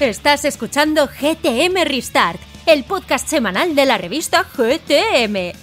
Estás 0.00 0.44
escuchando 0.44 1.08
GTM 1.08 1.84
Restart, 1.84 2.40
el 2.66 2.84
podcast 2.84 3.26
semanal 3.26 3.74
de 3.74 3.84
la 3.84 3.98
revista 3.98 4.44
GTM. 4.44 5.58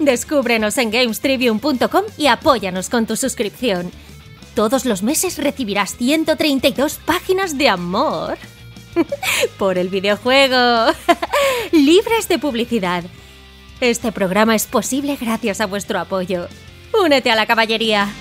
Descúbrenos 0.00 0.76
en 0.78 0.90
gamestribune.com 0.90 2.02
y 2.16 2.26
apóyanos 2.26 2.90
con 2.90 3.06
tu 3.06 3.14
suscripción. 3.14 3.92
Todos 4.56 4.86
los 4.86 5.04
meses 5.04 5.38
recibirás 5.38 5.96
132 5.96 6.98
páginas 7.04 7.58
de 7.58 7.68
amor. 7.68 8.38
Por 9.56 9.78
el 9.78 9.88
videojuego. 9.88 10.92
Libres 11.70 12.26
de 12.26 12.40
publicidad. 12.40 13.04
Este 13.80 14.10
programa 14.10 14.56
es 14.56 14.66
posible 14.66 15.16
gracias 15.20 15.60
a 15.60 15.66
vuestro 15.66 16.00
apoyo. 16.00 16.48
Únete 16.92 17.30
a 17.30 17.36
la 17.36 17.46
caballería. 17.46 18.12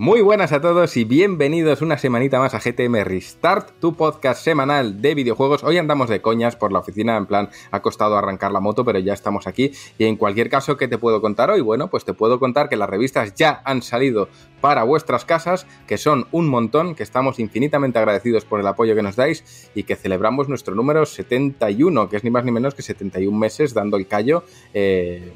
Muy 0.00 0.22
buenas 0.22 0.52
a 0.52 0.62
todos 0.62 0.96
y 0.96 1.04
bienvenidos 1.04 1.82
una 1.82 1.98
semanita 1.98 2.38
más 2.38 2.54
a 2.54 2.58
GTM 2.58 3.04
Restart, 3.04 3.78
tu 3.80 3.96
podcast 3.96 4.42
semanal 4.42 5.02
de 5.02 5.14
videojuegos. 5.14 5.62
Hoy 5.62 5.76
andamos 5.76 6.08
de 6.08 6.22
coñas 6.22 6.56
por 6.56 6.72
la 6.72 6.78
oficina, 6.78 7.18
en 7.18 7.26
plan, 7.26 7.50
ha 7.70 7.82
costado 7.82 8.16
arrancar 8.16 8.50
la 8.50 8.60
moto, 8.60 8.82
pero 8.82 8.98
ya 8.98 9.12
estamos 9.12 9.46
aquí. 9.46 9.72
Y 9.98 10.06
en 10.06 10.16
cualquier 10.16 10.48
caso, 10.48 10.78
¿qué 10.78 10.88
te 10.88 10.96
puedo 10.96 11.20
contar 11.20 11.50
hoy? 11.50 11.60
Bueno, 11.60 11.90
pues 11.90 12.06
te 12.06 12.14
puedo 12.14 12.40
contar 12.40 12.70
que 12.70 12.76
las 12.76 12.88
revistas 12.88 13.34
ya 13.34 13.60
han 13.66 13.82
salido 13.82 14.30
para 14.62 14.84
vuestras 14.84 15.26
casas, 15.26 15.66
que 15.86 15.98
son 15.98 16.28
un 16.32 16.48
montón, 16.48 16.94
que 16.94 17.02
estamos 17.02 17.38
infinitamente 17.38 17.98
agradecidos 17.98 18.46
por 18.46 18.58
el 18.58 18.66
apoyo 18.68 18.94
que 18.94 19.02
nos 19.02 19.16
dais 19.16 19.70
y 19.74 19.82
que 19.82 19.96
celebramos 19.96 20.48
nuestro 20.48 20.74
número 20.74 21.04
71, 21.04 22.08
que 22.08 22.16
es 22.16 22.24
ni 22.24 22.30
más 22.30 22.46
ni 22.46 22.52
menos 22.52 22.74
que 22.74 22.80
71 22.80 23.38
meses 23.38 23.74
dando 23.74 23.98
el 23.98 24.06
callo. 24.06 24.44
Eh, 24.72 25.34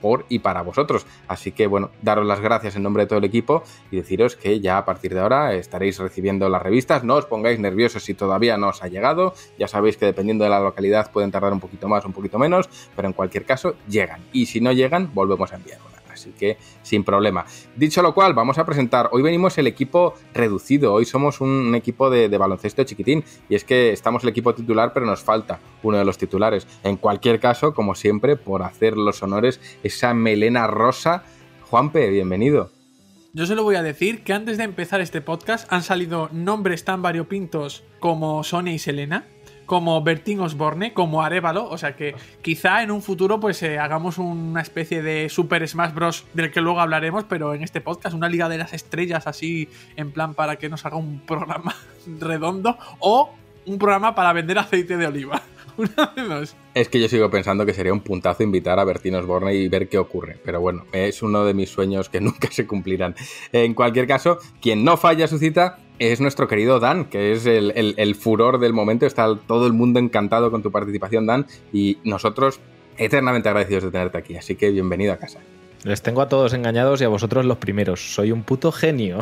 por 0.00 0.26
y 0.28 0.40
para 0.40 0.62
vosotros. 0.62 1.06
Así 1.28 1.52
que 1.52 1.66
bueno, 1.66 1.90
daros 2.02 2.26
las 2.26 2.40
gracias 2.40 2.76
en 2.76 2.82
nombre 2.82 3.04
de 3.04 3.08
todo 3.08 3.18
el 3.18 3.24
equipo 3.24 3.62
y 3.90 3.96
deciros 3.96 4.36
que 4.36 4.60
ya 4.60 4.78
a 4.78 4.84
partir 4.84 5.14
de 5.14 5.20
ahora 5.20 5.54
estaréis 5.54 5.98
recibiendo 5.98 6.48
las 6.48 6.62
revistas. 6.62 7.04
No 7.04 7.16
os 7.16 7.26
pongáis 7.26 7.58
nerviosos 7.58 8.02
si 8.04 8.14
todavía 8.14 8.56
no 8.56 8.68
os 8.68 8.82
ha 8.82 8.88
llegado. 8.88 9.34
Ya 9.58 9.68
sabéis 9.68 9.96
que 9.96 10.06
dependiendo 10.06 10.44
de 10.44 10.50
la 10.50 10.60
localidad 10.60 11.10
pueden 11.12 11.30
tardar 11.30 11.52
un 11.52 11.60
poquito 11.60 11.88
más, 11.88 12.04
un 12.04 12.12
poquito 12.12 12.38
menos, 12.38 12.68
pero 12.96 13.08
en 13.08 13.14
cualquier 13.14 13.44
caso 13.44 13.74
llegan. 13.88 14.22
Y 14.32 14.46
si 14.46 14.60
no 14.60 14.72
llegan, 14.72 15.10
volvemos 15.14 15.52
a 15.52 15.56
enviar 15.56 15.78
así 16.20 16.32
que 16.38 16.58
sin 16.82 17.04
problema. 17.04 17.44
Dicho 17.76 18.02
lo 18.02 18.14
cual, 18.14 18.34
vamos 18.34 18.58
a 18.58 18.64
presentar, 18.64 19.08
hoy 19.12 19.22
venimos 19.22 19.56
el 19.58 19.66
equipo 19.66 20.14
reducido, 20.34 20.92
hoy 20.92 21.04
somos 21.04 21.40
un 21.40 21.74
equipo 21.74 22.10
de, 22.10 22.28
baloncesto 22.40 22.84
chiquitín 22.84 23.24
y 23.48 23.54
es 23.54 23.64
que 23.64 23.92
estamos 23.92 24.22
el 24.22 24.30
equipo 24.30 24.54
titular 24.54 24.92
pero 24.94 25.04
nos 25.04 25.22
falta 25.22 25.60
uno 25.82 25.98
de 25.98 26.04
los 26.04 26.18
titulares. 26.18 26.66
En 26.84 26.96
cualquier 26.96 27.40
caso, 27.40 27.74
como 27.74 27.94
siempre, 27.94 28.36
por 28.36 28.62
hacer 28.62 28.96
los 28.96 29.22
honores, 29.22 29.60
esa 29.82 30.14
melena 30.14 30.66
rosa. 30.66 31.24
Juanpe, 31.68 32.08
bienvenido. 32.10 32.70
Yo 33.32 33.46
solo 33.46 33.62
voy 33.62 33.76
a 33.76 33.82
decir 33.82 34.24
que 34.24 34.32
antes 34.32 34.58
de 34.58 34.64
empezar 34.64 35.00
este 35.00 35.20
podcast 35.20 35.72
han 35.72 35.84
salido 35.84 36.28
nombres 36.32 36.84
tan 36.84 37.00
variopintos 37.00 37.84
como 38.00 38.42
Sonia 38.42 38.72
y 38.72 38.80
Selena 38.80 39.24
como 39.70 40.02
Bertín 40.02 40.40
Osborne, 40.40 40.92
como 40.92 41.22
Arevalo, 41.22 41.68
o 41.68 41.78
sea 41.78 41.94
que 41.94 42.16
quizá 42.42 42.82
en 42.82 42.90
un 42.90 43.02
futuro 43.02 43.38
pues 43.38 43.62
eh, 43.62 43.78
hagamos 43.78 44.18
una 44.18 44.62
especie 44.62 45.00
de 45.00 45.28
Super 45.28 45.68
Smash 45.68 45.94
Bros. 45.94 46.26
del 46.34 46.50
que 46.50 46.60
luego 46.60 46.80
hablaremos, 46.80 47.22
pero 47.22 47.54
en 47.54 47.62
este 47.62 47.80
podcast 47.80 48.16
una 48.16 48.28
liga 48.28 48.48
de 48.48 48.58
las 48.58 48.72
estrellas 48.72 49.28
así 49.28 49.68
en 49.94 50.10
plan 50.10 50.34
para 50.34 50.56
que 50.56 50.68
nos 50.68 50.84
haga 50.86 50.96
un 50.96 51.20
programa 51.20 51.76
redondo 52.18 52.76
o 52.98 53.30
un 53.64 53.78
programa 53.78 54.12
para 54.16 54.32
vender 54.32 54.58
aceite 54.58 54.96
de 54.96 55.06
oliva. 55.06 55.40
Una 55.76 56.12
de 56.16 56.22
dos. 56.22 56.56
Es 56.74 56.88
que 56.88 57.00
yo 57.00 57.08
sigo 57.08 57.30
pensando 57.30 57.66
que 57.66 57.74
sería 57.74 57.92
un 57.92 58.00
puntazo 58.00 58.42
invitar 58.42 58.78
a 58.78 58.84
Bertín 58.84 59.14
Osborne 59.14 59.54
y 59.54 59.68
ver 59.68 59.88
qué 59.88 59.98
ocurre. 59.98 60.38
Pero 60.44 60.60
bueno, 60.60 60.84
es 60.92 61.22
uno 61.22 61.44
de 61.44 61.54
mis 61.54 61.70
sueños 61.70 62.08
que 62.08 62.20
nunca 62.20 62.50
se 62.50 62.66
cumplirán. 62.66 63.14
En 63.52 63.74
cualquier 63.74 64.06
caso, 64.06 64.38
quien 64.60 64.84
no 64.84 64.96
falla 64.96 65.28
su 65.28 65.38
cita 65.38 65.78
es 65.98 66.20
nuestro 66.20 66.48
querido 66.48 66.80
Dan, 66.80 67.04
que 67.04 67.32
es 67.32 67.46
el, 67.46 68.14
furor 68.14 68.58
del 68.58 68.72
momento. 68.72 69.06
Está 69.06 69.36
todo 69.46 69.66
el 69.66 69.72
mundo 69.72 70.00
encantado 70.00 70.50
con 70.50 70.62
tu 70.62 70.72
participación, 70.72 71.26
Dan, 71.26 71.46
y 71.72 71.98
nosotros 72.04 72.60
eternamente 72.96 73.48
agradecidos 73.48 73.84
de 73.84 73.90
tenerte 73.90 74.18
aquí. 74.18 74.36
Así 74.36 74.56
que 74.56 74.70
bienvenido 74.70 75.12
a 75.12 75.16
casa. 75.16 75.40
Les 75.84 76.02
tengo 76.02 76.20
a 76.20 76.28
todos 76.28 76.52
engañados 76.52 77.00
y 77.00 77.04
a 77.04 77.08
vosotros 77.08 77.44
los 77.44 77.58
primeros. 77.58 78.14
Soy 78.14 78.32
un 78.32 78.42
puto 78.42 78.72
genio. 78.72 79.18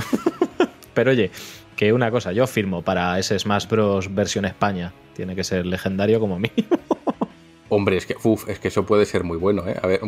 Pero 0.95 1.13
oye, 1.13 1.31
que 1.77 1.93
una 1.93 2.11
cosa, 2.11 2.33
yo 2.33 2.47
firmo 2.49 2.83
para 2.83 3.19
ese 3.19 3.39
Smash 3.39 3.69
Bros. 3.69 4.13
versión 4.13 4.45
España. 4.45 4.93
Tiene 5.19 5.35
que 5.35 5.43
ser 5.43 5.67
legendario 5.67 6.21
como 6.21 6.39
mínimo. 6.39 6.79
Hombre, 7.71 7.97
es 7.97 8.07
que, 8.07 8.15
es 8.47 8.59
que 8.61 8.69
eso 8.69 8.87
puede 8.87 9.05
ser 9.05 9.25
muy 9.25 9.37
bueno, 9.37 9.67
¿eh? 9.67 9.75
A 9.83 9.89
ver, 9.89 10.01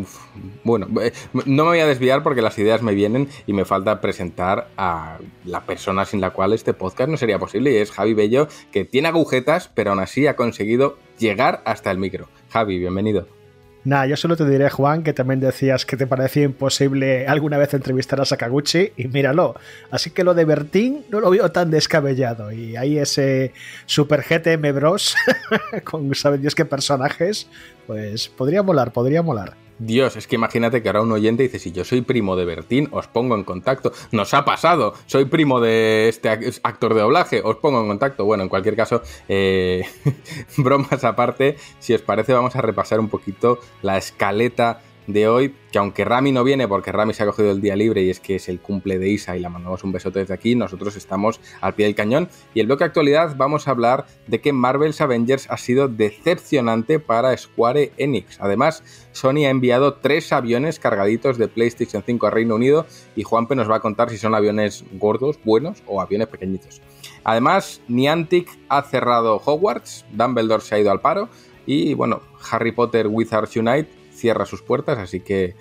bueno, 0.63 0.87
eh, 1.03 1.13
no 1.33 1.65
me 1.65 1.71
voy 1.71 1.81
a 1.81 1.87
desviar 1.87 2.23
porque 2.23 2.43
las 2.43 2.57
ideas 2.61 2.81
me 2.81 2.95
vienen 2.95 3.29
y 3.45 3.53
me 3.53 3.65
falta 3.65 4.01
presentar 4.01 4.69
a 4.77 5.19
la 5.45 5.63
persona 5.63 6.05
sin 6.05 6.21
la 6.21 6.31
cual 6.31 6.53
este 6.53 6.75
podcast 6.75 7.11
no 7.11 7.17
sería 7.17 7.41
posible 7.41 7.73
y 7.73 7.79
es 7.79 7.91
Javi 7.91 8.15
Bello, 8.15 8.47
que 8.71 8.85
tiene 8.85 9.09
agujetas, 9.09 9.69
pero 9.75 9.91
aún 9.91 9.99
así 9.99 10.29
ha 10.29 10.37
conseguido 10.37 10.97
llegar 11.19 11.61
hasta 11.65 11.91
el 11.91 11.99
micro. 11.99 12.29
Javi, 12.51 12.79
bienvenido. 12.79 13.40
Nada, 13.83 14.07
yo 14.07 14.17
solo 14.17 14.37
te 14.37 14.47
diré, 14.47 14.69
Juan, 14.69 15.03
que 15.03 15.15
también 15.15 15.41
decías 15.41 15.87
que 15.87 15.97
te 15.97 16.07
parecía 16.07 16.43
imposible 16.43 17.27
alguna 17.27 17.57
vez 17.57 17.73
entrevistar 17.73 18.21
a 18.21 18.27
Sakaguchi, 18.27 18.93
y 18.97 19.09
míralo. 19.09 19.55
Así 19.91 20.11
que 20.11 20.23
lo 20.23 20.35
de 20.35 20.45
Bertín 20.45 21.07
no 21.11 21.21
lo 21.21 21.31
veo 21.31 21.51
tan 21.51 21.71
descabellado. 21.71 22.53
Y 22.53 22.77
ahí 22.77 22.99
ese 22.99 23.53
Super 23.87 24.23
GTM 24.23 24.75
Bros, 24.75 25.15
con 25.85 26.15
sabe 26.15 26.37
Dios 26.37 26.55
qué 26.55 26.67
personajes, 26.67 27.49
pues 27.87 28.29
podría 28.29 28.63
molar, 28.63 28.93
podría 28.93 29.23
molar. 29.23 29.57
Dios, 29.81 30.15
es 30.17 30.27
que 30.27 30.37
imagínate 30.37 30.83
que 30.83 30.91
ahora 30.91 31.01
un 31.01 31.11
oyente 31.11 31.43
dice, 31.43 31.59
si 31.59 31.73
yo 31.73 31.85
soy 31.85 32.03
primo 32.03 32.37
de 32.37 32.45
Bertín, 32.45 32.89
os 32.93 33.07
pongo 33.07 33.35
en 33.35 33.45
contacto. 33.45 33.93
Nos 34.13 34.35
ha 34.35 34.45
pasado, 34.45 34.93
soy 35.07 35.25
primo 35.25 35.59
de 35.59 36.09
este 36.11 36.29
actor 36.29 36.93
de 36.93 37.01
doblaje, 37.01 37.41
os 37.43 37.57
pongo 37.57 37.81
en 37.81 37.89
contacto. 37.89 38.27
Bueno, 38.27 38.43
en 38.43 38.51
cualquier 38.51 38.77
caso, 38.77 39.01
eh, 39.27 39.83
bromas 40.59 41.03
aparte, 41.03 41.57
si 41.79 41.95
os 41.95 42.03
parece 42.03 42.35
vamos 42.35 42.55
a 42.57 42.61
repasar 42.61 43.01
un 43.01 43.09
poquito 43.09 43.59
la 43.81 43.97
escaleta 43.97 44.83
de 45.13 45.29
hoy, 45.29 45.55
que 45.73 45.79
aunque 45.79 46.05
Rami 46.05 46.33
no 46.33 46.45
viene 46.45 46.67
porque 46.67 46.93
Rami 46.93 47.15
se 47.15 47.23
ha 47.23 47.27
cogido 47.27 47.51
el 47.51 47.61
día 47.61 47.77
libre 47.77 48.03
y 48.03 48.11
es 48.11 48.21
que 48.21 48.37
es 48.37 48.49
el 48.49 48.61
cumple 48.61 48.99
de 48.99 49.09
Isa 49.09 49.37
y 49.37 49.41
la 49.41 49.49
mandamos 49.49 49.85
un 49.85 49.93
besote 49.93 50.21
desde 50.21 50.35
aquí, 50.35 50.55
nosotros 50.55 50.97
estamos 50.97 51.41
al 51.61 51.75
pie 51.75 51.87
del 51.87 51.95
cañón. 51.95 52.29
Y 52.55 52.61
el 52.61 52.67
bloque 52.67 52.85
actualidad 52.85 53.37
vamos 53.37 53.69
a 53.69 53.73
hablar 53.73 54.07
de 54.27 54.41
que 54.41 54.53
Marvel's 54.53 55.01
Avengers 55.01 55.47
ha 55.51 55.57
sido 55.57 55.89
decepcionante 55.89 56.99
para 56.99 57.37
Square 57.37 57.93
Enix. 57.97 58.41
Además, 58.41 58.83
Sony 59.13 59.47
ha 59.47 59.51
enviado 59.51 59.95
tres 59.95 60.33
aviones 60.33 60.79
cargaditos 60.79 61.39
de 61.39 61.49
PlayStation 61.49 62.03
5 62.05 62.27
a 62.27 62.31
Reino 62.31 62.55
Unido 62.55 62.87
y 63.17 63.23
Juanpe 63.23 63.55
nos 63.55 63.71
va 63.71 63.77
a 63.77 63.81
contar 63.81 64.11
si 64.11 64.19
son 64.19 64.35
aviones 64.35 64.85
gordos, 64.93 65.39
buenos 65.45 65.83
o 65.87 66.01
aviones 66.01 66.29
pequeñitos. 66.29 66.81
Además, 67.25 67.81
Niantic 67.89 68.49
ha 68.69 68.83
cerrado 68.83 69.41
Hogwarts, 69.45 70.05
Dumbledore 70.13 70.63
se 70.63 70.75
ha 70.75 70.79
ido 70.79 70.91
al 70.91 71.01
paro 71.01 71.29
y 71.67 71.95
bueno, 71.95 72.23
Harry 72.51 72.73
Potter 72.73 73.07
Wizards 73.07 73.57
Unite 73.57 74.00
cierra 74.21 74.47
sus 74.47 74.63
puertas, 74.63 74.99
así 74.99 75.21
que 75.21 75.55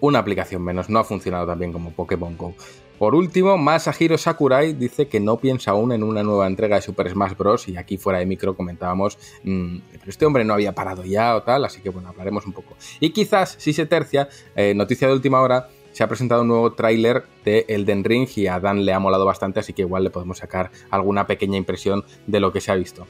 una 0.00 0.18
aplicación 0.18 0.62
menos. 0.62 0.90
No 0.90 0.98
ha 0.98 1.04
funcionado 1.04 1.46
tan 1.46 1.58
bien 1.58 1.72
como 1.72 1.92
Pokémon 1.92 2.36
Go. 2.36 2.54
Por 2.98 3.14
último, 3.14 3.56
Masahiro 3.56 4.16
Sakurai 4.16 4.72
dice 4.72 5.08
que 5.08 5.18
no 5.18 5.38
piensa 5.38 5.72
aún 5.72 5.92
en 5.92 6.02
una 6.02 6.22
nueva 6.22 6.46
entrega 6.46 6.76
de 6.76 6.82
Super 6.82 7.10
Smash 7.10 7.36
Bros. 7.36 7.68
Y 7.68 7.76
aquí 7.76 7.96
fuera 7.96 8.20
de 8.20 8.26
micro 8.26 8.56
comentábamos, 8.56 9.18
mmm, 9.42 9.78
pero 9.92 10.08
este 10.10 10.26
hombre 10.26 10.44
no 10.44 10.54
había 10.54 10.74
parado 10.74 11.04
ya 11.04 11.34
o 11.34 11.42
tal, 11.42 11.64
así 11.64 11.80
que 11.80 11.90
bueno, 11.90 12.08
hablaremos 12.08 12.46
un 12.46 12.52
poco. 12.52 12.76
Y 13.00 13.10
quizás, 13.10 13.56
si 13.58 13.72
se 13.72 13.86
tercia, 13.86 14.28
eh, 14.54 14.74
noticia 14.74 15.08
de 15.08 15.14
última 15.14 15.40
hora, 15.40 15.68
se 15.90 16.02
ha 16.02 16.08
presentado 16.08 16.42
un 16.42 16.48
nuevo 16.48 16.72
tráiler 16.72 17.24
de 17.44 17.64
Elden 17.68 18.04
Ring 18.04 18.28
y 18.36 18.46
a 18.46 18.60
Dan 18.60 18.84
le 18.84 18.92
ha 18.92 18.98
molado 18.98 19.24
bastante, 19.24 19.60
así 19.60 19.72
que 19.72 19.82
igual 19.82 20.04
le 20.04 20.10
podemos 20.10 20.38
sacar 20.38 20.70
alguna 20.90 21.26
pequeña 21.26 21.56
impresión 21.56 22.04
de 22.26 22.40
lo 22.40 22.52
que 22.52 22.60
se 22.60 22.72
ha 22.72 22.74
visto. 22.74 23.06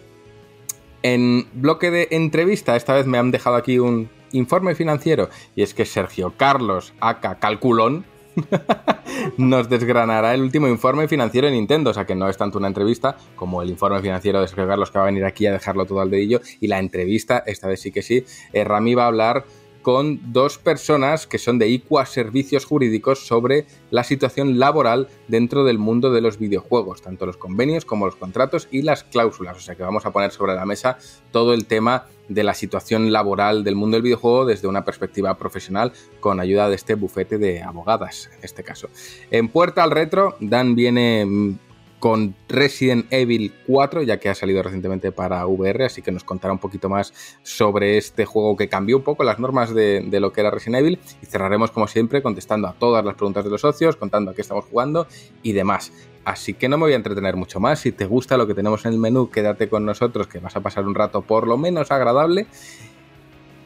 En 1.03 1.47
bloque 1.53 1.91
de 1.91 2.09
entrevista, 2.11 2.77
esta 2.77 2.95
vez 2.95 3.07
me 3.07 3.19
han 3.19 3.31
dejado 3.31 3.57
aquí 3.57 3.79
un 3.79 4.09
informe 4.35 4.75
financiero 4.75 5.29
y 5.57 5.63
es 5.63 5.75
que 5.75 5.85
Sergio 5.85 6.35
Carlos, 6.37 6.93
acá 7.01 7.39
Calculón, 7.39 8.05
nos 9.39 9.69
desgranará 9.69 10.35
el 10.35 10.43
último 10.43 10.69
informe 10.69 11.09
financiero 11.09 11.47
de 11.47 11.55
Nintendo, 11.55 11.91
o 11.91 11.95
sea 11.95 12.05
que 12.05 12.15
no 12.15 12.29
es 12.29 12.37
tanto 12.37 12.59
una 12.59 12.69
entrevista 12.69 13.17
como 13.37 13.63
el 13.63 13.71
informe 13.71 14.01
financiero 14.01 14.41
de 14.41 14.49
Sergio 14.49 14.67
Carlos 14.67 14.91
que 14.91 14.99
va 14.99 15.05
a 15.05 15.07
venir 15.07 15.25
aquí 15.25 15.47
a 15.47 15.53
dejarlo 15.53 15.87
todo 15.87 16.01
al 16.01 16.11
dedillo 16.11 16.41
y 16.61 16.67
la 16.67 16.79
entrevista, 16.79 17.43
esta 17.47 17.69
vez 17.69 17.81
sí 17.81 17.93
que 17.93 18.03
sí, 18.03 18.25
eh, 18.53 18.65
Rami 18.65 18.95
va 18.95 19.05
a 19.05 19.09
hablar 19.09 19.45
con 19.85 20.33
dos 20.33 20.57
personas 20.57 21.27
que 21.27 21.39
son 21.39 21.59
de 21.59 21.69
IQUA 21.69 22.07
Servicios 22.07 22.65
Jurídicos 22.65 23.27
sobre 23.27 23.67
la 23.91 24.03
situación 24.03 24.59
laboral 24.59 25.09
dentro 25.29 25.63
del 25.63 25.79
mundo 25.79 26.11
de 26.11 26.23
los 26.23 26.39
videojuegos, 26.39 27.03
tanto 27.03 27.27
los 27.27 27.37
convenios 27.37 27.85
como 27.85 28.07
los 28.07 28.17
contratos 28.17 28.67
y 28.71 28.81
las 28.81 29.05
cláusulas. 29.05 29.59
O 29.59 29.61
sea 29.61 29.75
que 29.75 29.83
vamos 29.83 30.07
a 30.07 30.11
poner 30.11 30.33
sobre 30.33 30.55
la 30.55 30.65
mesa 30.65 30.97
todo 31.33 31.53
el 31.53 31.67
tema 31.67 32.07
de 32.29 32.45
la 32.45 32.55
situación 32.55 33.13
laboral 33.13 33.65
del 33.65 33.77
mundo 33.77 33.97
del 33.97 34.03
videojuego 34.03 34.45
desde 34.45 34.69
una 34.69 34.85
perspectiva 34.85 35.37
profesional 35.37 35.93
con 36.21 36.41
ayuda 36.41 36.69
de 36.69 36.77
este 36.77 36.95
bufete 36.95 37.39
de 37.39 37.63
abogadas, 37.63 38.31
en 38.37 38.45
este 38.45 38.63
caso. 38.63 38.89
En 39.31 39.49
Puerta 39.49 39.83
al 39.83 39.91
Retro, 39.91 40.37
Dan 40.41 40.75
viene 40.75 41.25
mm, 41.27 41.59
con 42.05 42.35
Resident 42.49 43.07
Evil 43.11 43.55
4, 43.67 44.03
ya 44.03 44.21
que 44.21 44.29
ha 44.29 44.35
salido 44.35 44.63
recientemente 44.63 45.11
para 45.11 45.47
VR, 45.47 45.87
así 45.87 46.03
que 46.03 46.13
nos 46.13 46.23
contará 46.23 46.53
un 46.53 46.59
poquito 46.59 46.91
más 46.91 47.15
sobre 47.43 47.97
este 47.97 48.27
juego 48.27 48.57
que 48.57 48.69
cambió 48.69 48.99
un 48.99 49.03
poco 49.03 49.25
las 49.25 49.39
normas 49.39 49.75
de, 49.75 50.03
de 50.03 50.21
lo 50.21 50.31
que 50.31 50.43
era 50.43 50.51
Resident 50.51 50.81
Evil 50.81 50.99
y 51.23 51.27
cerraremos 51.27 51.71
como 51.71 51.87
siempre 51.87 52.23
contestando 52.23 52.69
a 52.69 52.75
todas 52.75 53.05
las 53.05 53.15
preguntas 53.15 53.45
de 53.45 53.51
los 53.51 53.63
socios, 53.63 53.97
contando 53.97 54.31
a 54.31 54.35
qué 54.35 54.43
estamos 54.43 54.67
jugando 54.67 55.07
y 55.43 55.53
demás. 55.53 55.93
Así 56.25 56.55
que 56.55 56.69
no 56.69 56.79
me 56.79 56.85
voy 56.85 56.93
a 56.95 56.97
entretener 56.97 57.37
mucho 57.37 57.61
más. 57.61 57.81
Si 57.81 57.93
te 57.93 58.07
gusta 58.07 58.37
lo 58.37 58.47
que 58.47 58.55
tenemos 58.55 58.85
en 58.87 58.93
el 58.93 58.99
menú, 58.99 59.31
quédate 59.31 59.69
con 59.69 59.85
nosotros, 59.85 60.27
que 60.27 60.39
vas 60.39 60.57
a 60.57 60.61
pasar 60.61 60.87
un 60.87 60.95
rato 60.95 61.23
por 61.23 61.47
lo 61.47 61.59
menos 61.59 61.91
agradable. 61.91 62.47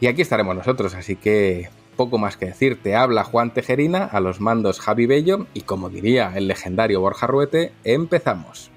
Y 0.00 0.06
aquí 0.06 0.22
estaremos 0.22 0.56
nosotros, 0.56 0.94
así 0.94 1.16
que 1.16 1.70
poco 1.96 2.18
más 2.18 2.36
que 2.36 2.46
decir. 2.46 2.80
Te 2.82 2.94
habla 2.96 3.24
Juan 3.24 3.52
Tejerina, 3.52 4.04
a 4.04 4.20
los 4.20 4.40
mandos 4.40 4.80
Javi 4.80 5.06
Bello, 5.06 5.46
y 5.54 5.62
como 5.62 5.90
diría 5.90 6.32
el 6.36 6.48
legendario 6.48 7.00
Borja 7.00 7.26
Ruete, 7.26 7.72
empezamos. 7.84 8.70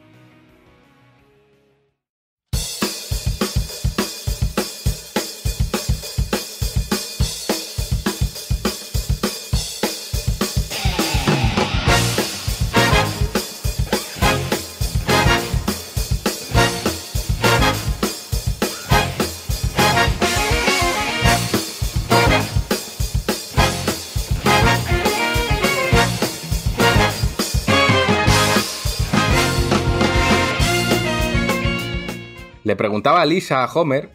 Preguntaba 33.01 33.25
Lisa 33.25 33.63
a 33.63 33.74
Homer, 33.74 34.12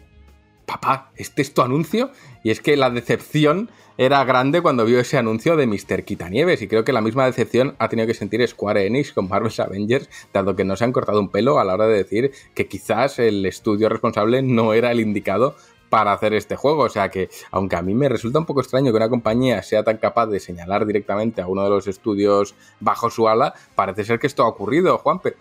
papá, 0.65 1.11
¿este 1.17 1.41
es 1.41 1.53
tu 1.53 1.61
anuncio? 1.61 2.09
Y 2.41 2.51
es 2.51 2.61
que 2.61 2.77
la 2.77 2.89
decepción 2.89 3.69
era 3.97 4.23
grande 4.23 4.61
cuando 4.61 4.85
vio 4.85 5.01
ese 5.01 5.17
anuncio 5.17 5.57
de 5.57 5.67
Mr. 5.67 6.05
Quitanieves 6.05 6.61
y 6.61 6.69
creo 6.69 6.85
que 6.85 6.93
la 6.93 7.01
misma 7.01 7.25
decepción 7.25 7.75
ha 7.79 7.89
tenido 7.89 8.07
que 8.07 8.13
sentir 8.13 8.47
Square 8.47 8.87
Enix 8.87 9.11
con 9.11 9.27
Marvel's 9.27 9.59
Avengers, 9.59 10.09
dado 10.31 10.55
que 10.55 10.63
no 10.63 10.77
se 10.77 10.85
han 10.85 10.93
cortado 10.93 11.19
un 11.19 11.27
pelo 11.27 11.59
a 11.59 11.65
la 11.65 11.73
hora 11.73 11.85
de 11.87 11.97
decir 11.97 12.31
que 12.55 12.69
quizás 12.69 13.19
el 13.19 13.45
estudio 13.45 13.89
responsable 13.89 14.41
no 14.41 14.71
era 14.71 14.93
el 14.93 15.01
indicado 15.01 15.57
para 15.89 16.13
hacer 16.13 16.33
este 16.33 16.55
juego. 16.55 16.83
O 16.83 16.89
sea 16.89 17.09
que, 17.09 17.29
aunque 17.51 17.75
a 17.75 17.81
mí 17.81 17.93
me 17.93 18.07
resulta 18.07 18.39
un 18.39 18.45
poco 18.45 18.61
extraño 18.61 18.93
que 18.93 18.97
una 18.97 19.09
compañía 19.09 19.63
sea 19.63 19.83
tan 19.83 19.97
capaz 19.97 20.27
de 20.27 20.39
señalar 20.39 20.85
directamente 20.85 21.41
a 21.41 21.47
uno 21.47 21.65
de 21.65 21.71
los 21.71 21.87
estudios 21.87 22.55
bajo 22.79 23.09
su 23.09 23.27
ala, 23.27 23.53
parece 23.75 24.05
ser 24.05 24.17
que 24.17 24.27
esto 24.27 24.43
ha 24.43 24.47
ocurrido, 24.47 24.97
Juanpe. 24.97 25.35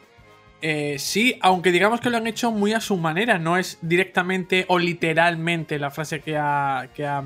Eh, 0.69 0.99
sí, 0.99 1.39
aunque 1.43 1.71
digamos 1.71 2.01
que 2.01 2.11
lo 2.11 2.17
han 2.17 2.27
hecho 2.27 2.51
muy 2.51 2.73
a 2.73 2.81
su 2.81 2.97
manera, 2.97 3.39
no 3.39 3.57
es 3.57 3.79
directamente 3.83 4.65
o 4.67 4.81
literalmente 4.81 5.79
la 5.79 5.93
frase 5.93 6.19
que 6.19 6.37
ha, 6.37 6.89
que 6.93 7.07
ha, 7.07 7.23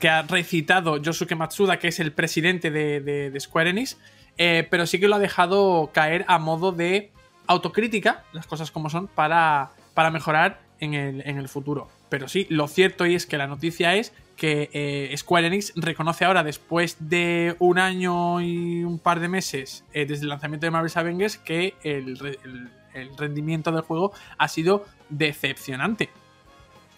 que 0.00 0.08
ha 0.08 0.22
recitado 0.22 0.96
Yosuke 0.96 1.36
Matsuda, 1.36 1.78
que 1.78 1.86
es 1.86 2.00
el 2.00 2.10
presidente 2.10 2.72
de, 2.72 3.32
Square 3.38 3.70
Enix, 3.70 3.96
eh, 4.38 4.66
pero 4.68 4.88
sí 4.88 4.98
que 4.98 5.06
lo 5.06 5.14
ha 5.14 5.20
dejado 5.20 5.92
caer 5.94 6.24
a 6.26 6.40
modo 6.40 6.72
de 6.72 7.12
autocrítica, 7.46 8.24
las 8.32 8.48
cosas 8.48 8.72
como 8.72 8.90
son, 8.90 9.06
para, 9.06 9.70
mejorar 10.10 10.58
en 10.80 10.94
el, 10.94 11.22
en 11.28 11.38
el 11.38 11.48
futuro. 11.48 11.86
Pero 12.08 12.26
sí, 12.26 12.48
lo 12.50 12.66
cierto 12.66 13.04
es 13.04 13.24
que 13.26 13.38
la 13.38 13.46
noticia 13.46 13.94
es 13.94 14.12
que 14.36 14.70
eh, 14.72 15.16
Square 15.16 15.46
Enix 15.46 15.72
reconoce 15.76 16.24
ahora, 16.24 16.44
después 16.44 16.96
de 17.00 17.56
un 17.58 17.78
año 17.78 18.40
y 18.40 18.84
un 18.84 18.98
par 18.98 19.20
de 19.20 19.28
meses 19.28 19.84
eh, 19.92 20.06
desde 20.06 20.24
el 20.24 20.28
lanzamiento 20.28 20.66
de 20.66 20.70
Marvel's 20.70 20.96
Avengers, 20.96 21.38
que 21.38 21.74
el, 21.82 22.18
rendimiento 23.18 23.72
del 23.72 23.82
juego 23.82 24.12
ha 24.38 24.48
sido 24.48 24.86
decepcionante 25.10 26.08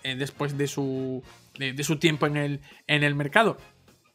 eh, 0.05 0.15
después 0.15 0.57
de 0.57 0.69
su, 0.69 1.23
de, 1.59 1.83
su 1.83 1.99
tiempo 1.99 2.27
en 2.27 2.37
el, 2.37 2.61
en 2.87 3.03
el 3.03 3.15
mercado. 3.15 3.57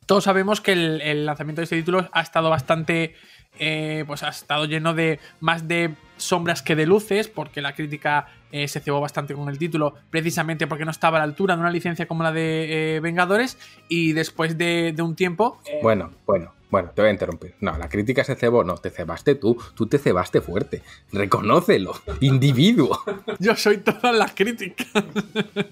Todos 0.05 0.25
sabemos 0.25 0.59
que 0.59 0.73
el 0.73 1.25
lanzamiento 1.25 1.61
de 1.61 1.63
este 1.63 1.77
título 1.77 2.09
ha 2.11 2.21
estado 2.21 2.49
bastante 2.49 3.15
eh, 3.59 4.03
pues 4.07 4.23
ha 4.23 4.29
estado 4.29 4.65
lleno 4.65 4.93
de 4.93 5.19
más 5.39 5.67
de 5.67 5.95
sombras 6.17 6.61
que 6.61 6.75
de 6.75 6.85
luces, 6.85 7.27
porque 7.27 7.61
la 7.61 7.75
crítica 7.75 8.27
eh, 8.51 8.67
se 8.67 8.79
cebó 8.79 9.01
bastante 9.01 9.33
con 9.33 9.49
el 9.49 9.57
título, 9.57 9.95
precisamente 10.09 10.67
porque 10.67 10.85
no 10.85 10.91
estaba 10.91 11.17
a 11.17 11.19
la 11.19 11.25
altura 11.25 11.55
de 11.55 11.61
una 11.61 11.71
licencia 11.71 12.07
como 12.07 12.23
la 12.23 12.31
de 12.31 12.95
eh, 12.95 12.99
Vengadores, 12.99 13.57
y 13.89 14.13
después 14.13 14.57
de, 14.57 14.93
de 14.95 15.01
un 15.01 15.15
tiempo... 15.15 15.59
Bueno, 15.81 16.11
bueno, 16.25 16.53
bueno, 16.73 16.89
te 16.89 17.03
voy 17.03 17.09
a 17.09 17.11
interrumpir. 17.11 17.53
No, 17.59 17.77
la 17.77 17.87
crítica 17.87 18.23
se 18.23 18.33
cebó, 18.35 18.63
no, 18.63 18.77
te 18.77 18.89
cebaste 18.89 19.35
tú, 19.35 19.61
tú 19.75 19.85
te 19.85 19.99
cebaste 19.99 20.41
fuerte. 20.41 20.81
Reconócelo, 21.11 21.93
individuo. 22.19 22.99
Yo 23.37 23.55
soy 23.55 23.77
todas 23.77 24.15
las 24.15 24.33
críticas. 24.33 24.87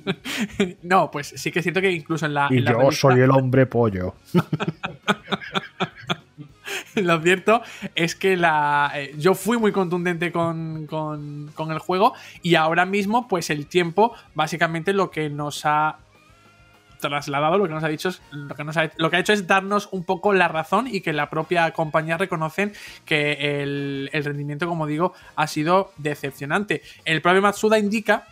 no, 0.83 1.09
pues 1.09 1.33
sí 1.35 1.51
que 1.51 1.57
es 1.57 1.63
cierto 1.63 1.81
que 1.81 1.91
incluso 1.91 2.27
en 2.27 2.35
la... 2.35 2.49
Y 2.51 2.57
en 2.57 2.65
la 2.65 2.73
yo 2.73 2.77
revista... 2.77 3.01
soy 3.01 3.19
el 3.19 3.31
hombre 3.31 3.65
pollo. 3.65 4.13
lo 6.95 7.21
cierto 7.21 7.61
es 7.95 8.15
que 8.15 8.37
la, 8.37 8.91
eh, 8.95 9.13
yo 9.17 9.33
fui 9.33 9.57
muy 9.57 9.71
contundente 9.71 10.31
con, 10.31 10.87
con, 10.87 11.51
con, 11.53 11.71
el 11.71 11.79
juego 11.79 12.13
y 12.41 12.55
ahora 12.55 12.85
mismo 12.85 13.27
pues 13.27 13.49
el 13.49 13.67
tiempo 13.67 14.13
básicamente 14.35 14.93
lo 14.93 15.11
que 15.11 15.29
nos 15.29 15.65
ha 15.65 15.97
trasladado, 16.99 17.57
lo 17.57 17.67
que 17.67 17.73
nos 17.73 17.83
ha 17.83 17.87
dicho 17.87 18.09
es, 18.09 18.21
lo 18.31 18.55
que, 18.55 18.63
nos 18.63 18.77
ha, 18.77 18.91
lo 18.97 19.09
que 19.09 19.17
ha 19.17 19.19
hecho 19.19 19.33
es 19.33 19.47
darnos 19.47 19.89
un 19.91 20.03
poco 20.03 20.33
la 20.33 20.47
razón 20.47 20.87
y 20.87 21.01
que 21.01 21.13
la 21.13 21.29
propia 21.29 21.71
compañía 21.71 22.17
reconocen 22.17 22.73
que 23.05 23.61
el, 23.63 24.09
el 24.13 24.23
rendimiento, 24.23 24.67
como 24.67 24.85
digo, 24.85 25.13
ha 25.35 25.47
sido 25.47 25.91
decepcionante. 25.97 26.83
El 27.03 27.21
propio 27.21 27.41
Matsuda 27.41 27.79
indica 27.79 28.27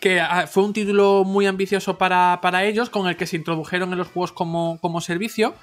que 0.00 0.20
ah, 0.20 0.46
fue 0.46 0.64
un 0.64 0.72
título 0.72 1.24
muy 1.24 1.46
ambicioso 1.46 1.96
para, 1.96 2.40
para 2.42 2.64
ellos, 2.64 2.90
con 2.90 3.06
el 3.06 3.16
que 3.16 3.26
se 3.26 3.36
introdujeron 3.36 3.92
en 3.92 3.98
los 3.98 4.08
juegos 4.08 4.32
como, 4.32 4.78
como 4.80 5.00
servicio 5.00 5.54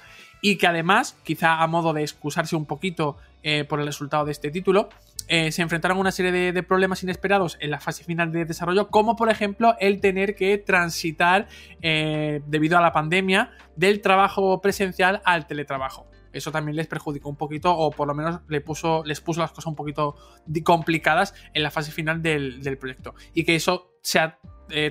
y 0.44 0.56
que 0.56 0.66
además, 0.66 1.16
quizá 1.22 1.62
a 1.62 1.66
modo 1.68 1.94
de 1.94 2.02
excusarse 2.02 2.56
un 2.56 2.66
poquito 2.66 3.16
eh, 3.44 3.64
por 3.64 3.78
el 3.78 3.86
resultado 3.86 4.24
de 4.26 4.32
este 4.32 4.50
título, 4.50 4.88
eh, 5.28 5.52
se 5.52 5.62
enfrentaron 5.62 5.96
a 5.96 6.00
una 6.00 6.10
serie 6.10 6.52
de, 6.52 6.62
problemas 6.64 7.02
inesperados 7.04 7.56
en 7.60 7.70
la 7.70 7.78
fase 7.78 8.02
final 8.02 8.32
de 8.32 8.44
desarrollo, 8.44 8.88
como 8.88 9.14
por 9.14 9.30
ejemplo 9.30 9.76
el 9.78 10.00
tener 10.00 10.34
que 10.34 10.58
transitar, 10.58 11.46
eh, 11.80 12.42
debido 12.46 12.76
a 12.76 12.80
la 12.80 12.92
pandemia, 12.92 13.52
del 13.76 14.00
trabajo 14.00 14.60
presencial 14.60 15.22
al 15.24 15.46
teletrabajo. 15.46 16.10
Eso 16.32 16.50
también 16.50 16.74
les 16.74 16.88
perjudicó 16.88 17.28
un 17.28 17.36
poquito, 17.36 17.76
o 17.76 17.92
por 17.92 18.08
lo 18.08 18.14
menos 18.14 18.40
le 18.48 18.60
puso, 18.60 19.04
les 19.04 19.20
puso 19.20 19.40
las 19.40 19.50
cosas 19.52 19.66
un 19.66 19.76
poquito 19.76 20.16
complicadas 20.64 21.34
en 21.54 21.62
la 21.62 21.70
fase 21.70 21.92
final 21.92 22.20
del, 22.20 22.62
del 22.62 22.78
proyecto. 22.78 23.14
Y 23.32 23.44
que 23.44 23.54
eso 23.54 23.92
se 24.02 24.18
ha 24.18 24.38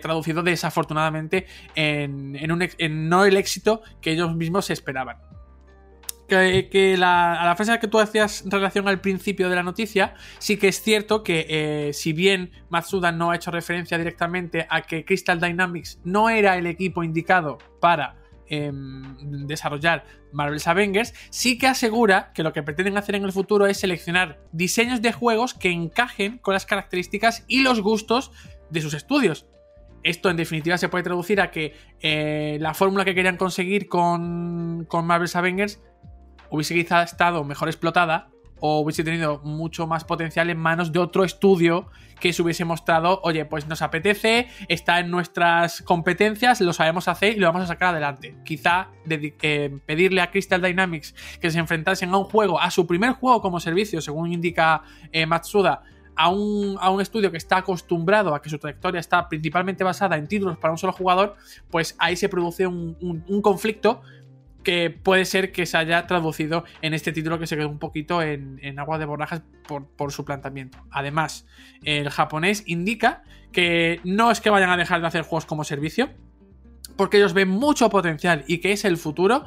traducido 0.01 0.43
desafortunadamente 0.43 1.47
en, 1.73 2.35
en, 2.35 2.51
un, 2.51 2.69
en 2.77 3.09
no 3.09 3.25
el 3.25 3.35
éxito 3.35 3.81
que 3.99 4.11
ellos 4.11 4.35
mismos 4.35 4.69
esperaban 4.69 5.30
que, 6.31 6.69
que 6.69 6.95
la, 6.95 7.33
a 7.33 7.45
la 7.45 7.55
frase 7.57 7.77
que 7.79 7.89
tú 7.89 7.99
hacías 7.99 8.43
en 8.43 8.51
relación 8.51 8.87
al 8.87 9.01
principio 9.01 9.49
de 9.49 9.55
la 9.55 9.63
noticia, 9.63 10.15
sí 10.39 10.55
que 10.55 10.69
es 10.69 10.81
cierto 10.81 11.23
que 11.23 11.45
eh, 11.49 11.93
si 11.93 12.13
bien 12.13 12.51
Matsuda 12.69 13.11
no 13.11 13.31
ha 13.31 13.35
hecho 13.35 13.51
referencia 13.51 13.97
directamente 13.97 14.65
a 14.69 14.81
que 14.81 15.03
Crystal 15.03 15.41
Dynamics 15.41 15.99
no 16.05 16.29
era 16.29 16.57
el 16.57 16.67
equipo 16.67 17.03
indicado 17.03 17.57
para 17.81 18.15
eh, 18.47 18.71
desarrollar 18.73 20.05
Marvel's 20.31 20.67
Avengers, 20.67 21.13
sí 21.29 21.57
que 21.57 21.67
asegura 21.67 22.31
que 22.33 22.43
lo 22.43 22.53
que 22.53 22.63
pretenden 22.63 22.97
hacer 22.97 23.15
en 23.15 23.25
el 23.25 23.33
futuro 23.33 23.67
es 23.67 23.77
seleccionar 23.77 24.39
diseños 24.53 25.01
de 25.01 25.11
juegos 25.11 25.53
que 25.53 25.69
encajen 25.69 26.37
con 26.37 26.53
las 26.53 26.65
características 26.65 27.43
y 27.49 27.61
los 27.61 27.81
gustos 27.81 28.31
de 28.69 28.79
sus 28.79 28.93
estudios. 28.93 29.47
Esto 30.03 30.29
en 30.29 30.37
definitiva 30.37 30.77
se 30.77 30.87
puede 30.87 31.03
traducir 31.03 31.41
a 31.41 31.51
que 31.51 31.75
eh, 31.99 32.57
la 32.61 32.73
fórmula 32.73 33.05
que 33.05 33.13
querían 33.13 33.37
conseguir 33.37 33.87
con, 33.87 34.85
con 34.85 35.05
Marvel's 35.05 35.35
Avengers 35.35 35.79
hubiese 36.51 36.75
quizá 36.75 37.01
estado 37.01 37.43
mejor 37.43 37.69
explotada 37.69 38.29
o 38.61 38.79
hubiese 38.79 39.03
tenido 39.03 39.39
mucho 39.39 39.87
más 39.87 40.03
potencial 40.03 40.49
en 40.51 40.59
manos 40.59 40.91
de 40.91 40.99
otro 40.99 41.23
estudio 41.23 41.87
que 42.19 42.31
se 42.31 42.43
hubiese 42.43 42.63
mostrado, 42.63 43.19
oye, 43.23 43.43
pues 43.45 43.67
nos 43.67 43.81
apetece, 43.81 44.47
está 44.67 44.99
en 44.99 45.09
nuestras 45.09 45.81
competencias, 45.81 46.61
lo 46.61 46.71
sabemos 46.71 47.07
hacer 47.07 47.35
y 47.35 47.39
lo 47.39 47.47
vamos 47.47 47.63
a 47.63 47.67
sacar 47.67 47.89
adelante. 47.89 48.35
Quizá 48.45 48.89
eh, 49.09 49.79
pedirle 49.87 50.21
a 50.21 50.29
Crystal 50.29 50.61
Dynamics 50.61 51.15
que 51.41 51.49
se 51.49 51.57
enfrentasen 51.57 52.13
a 52.13 52.17
un 52.17 52.25
juego, 52.25 52.61
a 52.61 52.69
su 52.69 52.85
primer 52.85 53.13
juego 53.13 53.41
como 53.41 53.59
servicio, 53.59 53.99
según 53.99 54.31
indica 54.31 54.83
eh, 55.11 55.25
Matsuda, 55.25 55.81
a 56.15 56.29
un, 56.29 56.77
a 56.79 56.91
un, 56.91 57.01
estudio 57.01 57.31
que 57.31 57.37
está 57.37 57.57
acostumbrado 57.57 58.35
a 58.35 58.41
que 58.43 58.49
su 58.49 58.59
trayectoria 58.59 58.99
está 58.99 59.27
principalmente 59.27 59.83
basada 59.83 60.17
en 60.17 60.27
títulos 60.27 60.59
para 60.59 60.71
un 60.71 60.77
solo 60.77 60.93
jugador, 60.93 61.35
pues 61.71 61.95
ahí 61.97 62.15
se 62.15 62.29
produce 62.29 62.67
un, 62.67 62.95
un 63.27 63.41
conflicto 63.41 64.03
que 64.63 64.89
puede 64.89 65.25
ser 65.25 65.51
que 65.51 65.65
se 65.65 65.77
haya 65.77 66.05
traducido 66.07 66.63
en 66.81 66.93
este 66.93 67.11
título 67.11 67.39
que 67.39 67.47
se 67.47 67.55
quedó 67.55 67.69
un 67.69 67.79
poquito 67.79 68.21
en, 68.21 68.59
en 68.61 68.79
agua 68.79 68.97
de 68.99 69.05
borrajas 69.05 69.41
por, 69.67 69.87
por, 69.87 70.11
su 70.11 70.25
planteamiento. 70.25 70.77
Además, 70.91 71.47
el 71.83 72.09
japonés 72.09 72.63
indica 72.67 73.23
que 73.51 73.99
no 74.03 74.31
es 74.31 74.39
que 74.41 74.49
vayan 74.49 74.69
a 74.69 74.77
dejar 74.77 75.01
de 75.01 75.07
hacer 75.07 75.23
juegos 75.23 75.45
como 75.45 75.63
servicio, 75.63 76.09
porque 76.95 77.17
ellos 77.17 77.33
ven 77.33 77.49
mucho 77.49 77.89
potencial 77.89 78.43
y 78.47 78.59
que 78.59 78.71
es 78.71 78.85
el 78.85 78.97
futuro, 78.97 79.45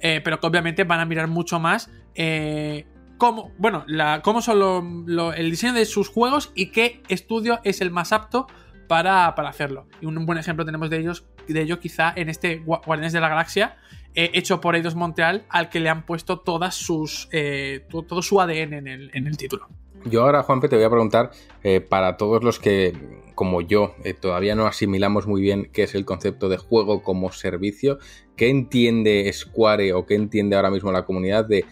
eh, 0.00 0.20
pero 0.24 0.40
que 0.40 0.46
obviamente 0.46 0.84
van 0.84 1.00
a 1.00 1.04
mirar 1.04 1.28
mucho 1.28 1.58
más 1.60 1.90
eh, 2.14 2.86
cómo, 3.18 3.52
bueno, 3.58 3.84
cómo 4.22 4.42
son 4.42 5.06
el 5.36 5.50
diseño 5.50 5.72
de 5.74 5.84
sus 5.84 6.08
juegos 6.08 6.52
y 6.54 6.66
qué 6.66 7.02
estudio 7.08 7.60
es 7.64 7.80
el 7.80 7.90
más 7.90 8.12
apto 8.12 8.46
para, 8.88 9.34
para 9.34 9.48
hacerlo. 9.48 9.88
Y 10.00 10.06
un 10.06 10.26
buen 10.26 10.38
ejemplo 10.38 10.64
tenemos 10.64 10.90
de 10.90 10.98
ellos, 10.98 11.26
de 11.48 11.62
ello 11.62 11.80
quizá 11.80 12.12
en 12.16 12.28
este 12.28 12.62
Gua- 12.62 12.84
Guardianes 12.84 13.12
de 13.12 13.20
la 13.20 13.28
Galaxia, 13.28 13.76
eh, 14.16 14.30
hecho 14.34 14.60
por 14.60 14.74
Eidos 14.74 14.94
Montreal, 14.96 15.44
al 15.48 15.68
que 15.68 15.78
le 15.78 15.88
han 15.88 16.04
puesto 16.04 16.40
todas 16.40 16.74
sus, 16.74 17.28
eh, 17.32 17.84
to- 17.88 18.02
todo 18.02 18.22
su 18.22 18.40
ADN 18.40 18.72
en 18.78 18.88
el, 18.88 19.10
en 19.14 19.26
el 19.26 19.36
título. 19.36 19.68
Yo 20.04 20.22
ahora, 20.22 20.42
Juanpe, 20.42 20.68
te 20.68 20.76
voy 20.76 20.84
a 20.84 20.90
preguntar, 20.90 21.30
eh, 21.64 21.80
para 21.80 22.16
todos 22.16 22.42
los 22.44 22.58
que, 22.60 22.92
como 23.34 23.60
yo, 23.60 23.94
eh, 24.04 24.14
todavía 24.14 24.54
no 24.54 24.66
asimilamos 24.66 25.26
muy 25.26 25.40
bien 25.40 25.68
qué 25.72 25.82
es 25.82 25.94
el 25.94 26.04
concepto 26.04 26.48
de 26.48 26.58
juego 26.58 27.02
como 27.02 27.32
servicio, 27.32 27.98
¿qué 28.36 28.48
entiende 28.48 29.28
Square 29.32 29.92
o 29.94 30.06
qué 30.06 30.14
entiende 30.14 30.54
ahora 30.56 30.70
mismo 30.70 30.92
la 30.92 31.04
comunidad 31.04 31.44
de 31.44 31.64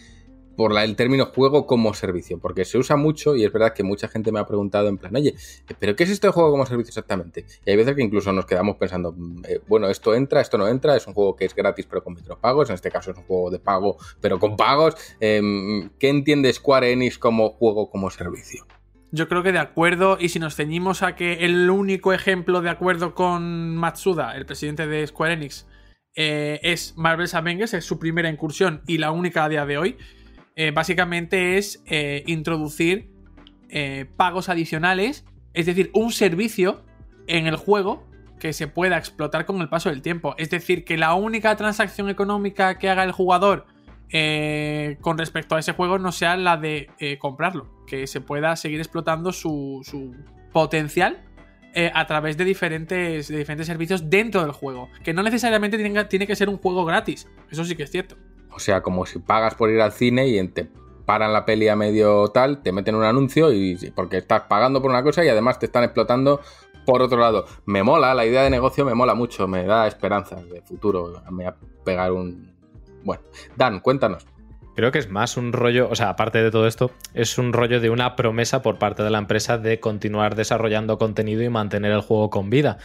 por 0.56 0.78
el 0.78 0.96
término 0.96 1.26
juego 1.26 1.66
como 1.66 1.94
servicio? 1.94 2.38
Porque 2.38 2.64
se 2.64 2.78
usa 2.78 2.96
mucho 2.96 3.36
y 3.36 3.44
es 3.44 3.52
verdad 3.52 3.72
que 3.74 3.82
mucha 3.82 4.08
gente 4.08 4.32
me 4.32 4.40
ha 4.40 4.46
preguntado 4.46 4.88
en 4.88 4.98
plan, 4.98 5.14
oye, 5.16 5.34
¿pero 5.78 5.96
qué 5.96 6.04
es 6.04 6.10
esto 6.10 6.26
de 6.26 6.32
juego 6.32 6.50
como 6.50 6.66
servicio 6.66 6.90
exactamente? 6.90 7.44
Y 7.64 7.70
hay 7.70 7.76
veces 7.76 7.94
que 7.94 8.02
incluso 8.02 8.32
nos 8.32 8.46
quedamos 8.46 8.76
pensando, 8.76 9.12
mm, 9.12 9.42
eh, 9.48 9.60
bueno, 9.66 9.88
esto 9.88 10.14
entra, 10.14 10.40
esto 10.40 10.58
no 10.58 10.68
entra, 10.68 10.96
es 10.96 11.06
un 11.06 11.14
juego 11.14 11.36
que 11.36 11.44
es 11.44 11.54
gratis 11.54 11.86
pero 11.86 12.02
con 12.02 12.14
micropagos, 12.14 12.70
en 12.70 12.74
este 12.74 12.90
caso 12.90 13.10
es 13.10 13.16
un 13.16 13.24
juego 13.24 13.50
de 13.50 13.58
pago 13.58 13.96
pero 14.20 14.38
con 14.38 14.56
pagos. 14.56 14.94
Em, 15.20 15.90
¿Qué 15.98 16.08
entiende 16.08 16.52
Square 16.52 16.92
Enix 16.92 17.18
como 17.18 17.50
juego 17.50 17.90
como 17.90 18.10
servicio? 18.10 18.66
Yo 19.10 19.28
creo 19.28 19.44
que 19.44 19.52
de 19.52 19.60
acuerdo, 19.60 20.18
y 20.18 20.28
si 20.28 20.40
nos 20.40 20.56
ceñimos 20.56 21.04
a 21.04 21.14
que 21.14 21.44
el 21.44 21.70
único 21.70 22.12
ejemplo 22.12 22.62
de 22.62 22.70
acuerdo 22.70 23.14
con 23.14 23.76
Matsuda, 23.76 24.36
el 24.36 24.44
presidente 24.44 24.88
de 24.88 25.06
Square 25.06 25.34
Enix, 25.34 25.68
eh, 26.16 26.58
es 26.62 26.94
Marvel's 26.96 27.34
Avengers, 27.34 27.74
es 27.74 27.84
su 27.84 27.98
primera 27.98 28.28
incursión 28.28 28.82
y 28.86 28.98
la 28.98 29.12
única 29.12 29.44
a 29.44 29.48
día 29.48 29.66
de 29.66 29.78
hoy, 29.78 29.96
eh, 30.56 30.70
básicamente 30.70 31.58
es 31.58 31.82
eh, 31.86 32.22
introducir 32.26 33.10
eh, 33.70 34.06
pagos 34.16 34.48
adicionales, 34.48 35.24
es 35.52 35.66
decir, 35.66 35.90
un 35.94 36.12
servicio 36.12 36.84
en 37.26 37.46
el 37.46 37.56
juego 37.56 38.06
que 38.38 38.52
se 38.52 38.68
pueda 38.68 38.96
explotar 38.96 39.46
con 39.46 39.60
el 39.60 39.68
paso 39.68 39.88
del 39.90 40.02
tiempo. 40.02 40.34
Es 40.38 40.50
decir, 40.50 40.84
que 40.84 40.96
la 40.96 41.14
única 41.14 41.56
transacción 41.56 42.08
económica 42.08 42.78
que 42.78 42.88
haga 42.88 43.04
el 43.04 43.12
jugador 43.12 43.66
con 45.00 45.18
respecto 45.18 45.56
a 45.56 45.58
ese 45.58 45.72
juego 45.72 45.98
no 45.98 46.12
sea 46.12 46.36
la 46.36 46.56
de 46.56 46.86
comprarlo, 47.18 47.84
que 47.84 48.06
se 48.06 48.20
pueda 48.20 48.54
seguir 48.54 48.78
explotando 48.78 49.32
su, 49.32 49.80
su 49.82 50.14
potencial 50.52 51.24
a 51.92 52.06
través 52.06 52.36
de 52.36 52.44
diferentes, 52.44 53.26
de 53.26 53.38
diferentes 53.38 53.66
servicios 53.66 54.08
dentro 54.08 54.42
del 54.42 54.52
juego, 54.52 54.88
que 55.02 55.12
no 55.12 55.24
necesariamente 55.24 55.78
tiene 56.04 56.26
que 56.28 56.36
ser 56.36 56.48
un 56.48 56.58
juego 56.58 56.84
gratis, 56.84 57.28
eso 57.50 57.64
sí 57.64 57.74
que 57.74 57.82
es 57.82 57.90
cierto. 57.90 58.16
O 58.54 58.58
sea, 58.58 58.82
como 58.82 59.06
si 59.06 59.18
pagas 59.18 59.54
por 59.54 59.70
ir 59.70 59.80
al 59.80 59.92
cine 59.92 60.28
y 60.28 60.48
te 60.48 60.68
paran 61.04 61.32
la 61.32 61.44
peli 61.44 61.68
a 61.68 61.76
medio 61.76 62.28
tal, 62.28 62.62
te 62.62 62.72
meten 62.72 62.94
un 62.94 63.04
anuncio 63.04 63.52
y 63.52 63.76
porque 63.94 64.18
estás 64.18 64.42
pagando 64.42 64.80
por 64.80 64.90
una 64.90 65.02
cosa 65.02 65.24
y 65.24 65.28
además 65.28 65.58
te 65.58 65.66
están 65.66 65.84
explotando 65.84 66.40
por 66.84 67.02
otro 67.02 67.18
lado. 67.18 67.46
Me 67.66 67.82
mola, 67.82 68.14
la 68.14 68.24
idea 68.24 68.42
de 68.42 68.50
negocio 68.50 68.84
me 68.84 68.94
mola 68.94 69.14
mucho, 69.14 69.48
me 69.48 69.64
da 69.64 69.86
esperanzas 69.86 70.48
de 70.48 70.62
futuro. 70.62 71.22
Me 71.30 71.44
va 71.44 71.50
a 71.50 71.56
pegar 71.84 72.12
un... 72.12 72.52
Bueno, 73.02 73.22
Dan, 73.56 73.80
cuéntanos. 73.80 74.26
Creo 74.74 74.90
que 74.90 74.98
es 74.98 75.08
más 75.08 75.36
un 75.36 75.52
rollo, 75.52 75.88
o 75.88 75.94
sea, 75.94 76.08
aparte 76.08 76.42
de 76.42 76.50
todo 76.50 76.66
esto, 76.66 76.90
es 77.12 77.38
un 77.38 77.52
rollo 77.52 77.80
de 77.80 77.90
una 77.90 78.16
promesa 78.16 78.60
por 78.60 78.78
parte 78.78 79.04
de 79.04 79.10
la 79.10 79.18
empresa 79.18 79.56
de 79.56 79.78
continuar 79.78 80.34
desarrollando 80.34 80.98
contenido 80.98 81.42
y 81.42 81.48
mantener 81.48 81.92
el 81.92 82.00
juego 82.00 82.28
con 82.28 82.50
vida. 82.50 82.78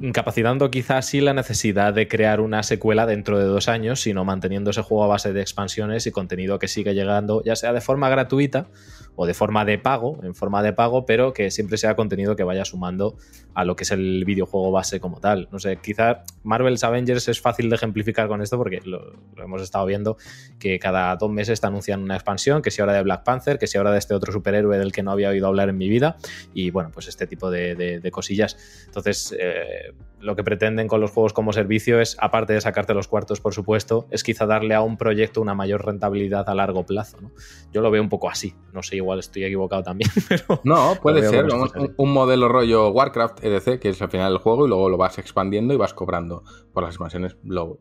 Incapacitando 0.00 0.70
quizás 0.70 1.06
sí 1.06 1.20
la 1.20 1.34
necesidad 1.34 1.92
de 1.92 2.08
crear 2.08 2.40
una 2.40 2.62
secuela 2.62 3.06
dentro 3.06 3.38
de 3.38 3.44
dos 3.44 3.68
años, 3.68 4.00
sino 4.00 4.24
manteniendo 4.24 4.70
ese 4.70 4.82
juego 4.82 5.04
a 5.04 5.08
base 5.08 5.32
de 5.32 5.40
expansiones 5.40 6.06
y 6.06 6.10
contenido 6.10 6.58
que 6.58 6.66
sigue 6.66 6.94
llegando, 6.94 7.42
ya 7.44 7.54
sea 7.56 7.72
de 7.72 7.80
forma 7.80 8.08
gratuita 8.08 8.66
o 9.14 9.26
de 9.26 9.34
forma 9.34 9.64
de 9.64 9.78
pago, 9.78 10.18
en 10.22 10.34
forma 10.34 10.62
de 10.62 10.72
pago, 10.72 11.04
pero 11.04 11.32
que 11.32 11.50
siempre 11.50 11.76
sea 11.76 11.94
contenido 11.94 12.34
que 12.36 12.42
vaya 12.42 12.64
sumando 12.64 13.16
a 13.54 13.64
lo 13.64 13.76
que 13.76 13.84
es 13.84 13.90
el 13.90 14.24
videojuego 14.24 14.72
base 14.72 14.98
como 14.98 15.20
tal. 15.20 15.48
No 15.52 15.58
sé, 15.58 15.76
quizá 15.76 16.24
Marvel's 16.44 16.84
Avengers 16.84 17.28
es 17.28 17.40
fácil 17.40 17.68
de 17.70 17.76
ejemplificar 17.76 18.28
con 18.28 18.42
esto 18.42 18.58
porque 18.58 18.80
lo, 18.84 19.12
lo 19.36 19.42
hemos 19.44 19.62
estado 19.62 19.86
viendo 19.86 20.16
que 20.58 20.78
cada 20.78 21.14
dos 21.16 21.30
meses 21.30 21.60
te 21.60 21.66
anuncian 21.66 22.02
una 22.02 22.14
expansión, 22.14 22.62
que 22.62 22.70
si 22.70 22.80
ahora 22.80 22.94
de 22.94 23.02
Black 23.02 23.24
Panther, 23.24 23.58
que 23.58 23.66
si 23.66 23.78
ahora 23.78 23.92
de 23.92 23.98
este 23.98 24.14
otro 24.14 24.32
superhéroe 24.32 24.78
del 24.78 24.92
que 24.92 25.02
no 25.02 25.10
había 25.12 25.28
oído 25.30 25.46
hablar 25.46 25.68
en 25.68 25.78
mi 25.78 25.88
vida, 25.88 26.16
y 26.54 26.70
bueno, 26.70 26.90
pues 26.92 27.08
este 27.08 27.26
tipo 27.26 27.50
de, 27.50 27.74
de- 27.74 28.00
de 28.00 28.10
cosillas. 28.10 28.56
Entonces, 28.86 29.34
eh, 29.38 29.92
lo 30.20 30.36
que 30.36 30.44
pretenden 30.44 30.86
con 30.88 31.00
los 31.00 31.10
juegos 31.10 31.32
como 31.32 31.52
servicio 31.52 32.00
es, 32.00 32.16
aparte 32.20 32.52
de 32.52 32.60
sacarte 32.60 32.94
los 32.94 33.08
cuartos, 33.08 33.40
por 33.40 33.52
supuesto, 33.54 34.06
es 34.10 34.22
quizá 34.22 34.46
darle 34.46 34.74
a 34.74 34.80
un 34.80 34.96
proyecto 34.96 35.40
una 35.40 35.54
mayor 35.54 35.84
rentabilidad 35.84 36.48
a 36.48 36.54
largo 36.54 36.86
plazo. 36.86 37.20
¿no? 37.20 37.32
Yo 37.72 37.80
lo 37.80 37.90
veo 37.90 38.00
un 38.02 38.08
poco 38.08 38.30
así, 38.30 38.54
no 38.72 38.82
sé, 38.84 38.96
igual 38.96 39.18
estoy 39.18 39.44
equivocado 39.44 39.82
también, 39.82 40.10
pero... 40.28 40.60
No, 40.64 40.94
puede 41.02 41.28
ser 41.28 41.46
un, 41.46 41.92
un 41.96 42.12
modelo 42.12 42.48
rollo 42.48 42.90
Warcraft 42.90 43.42
EDC, 43.44 43.80
que 43.80 43.88
es 43.88 44.00
al 44.00 44.10
final 44.10 44.32
del 44.32 44.38
juego, 44.40 44.66
y 44.66 44.68
luego 44.68 44.88
lo 44.88 44.96
vas 44.96 45.18
expandiendo 45.18 45.74
y 45.74 45.76
vas 45.76 45.92
cobrando 45.92 46.31
por 46.72 46.82
las 46.82 46.94
expansiones. 46.94 47.36
Lo, 47.44 47.78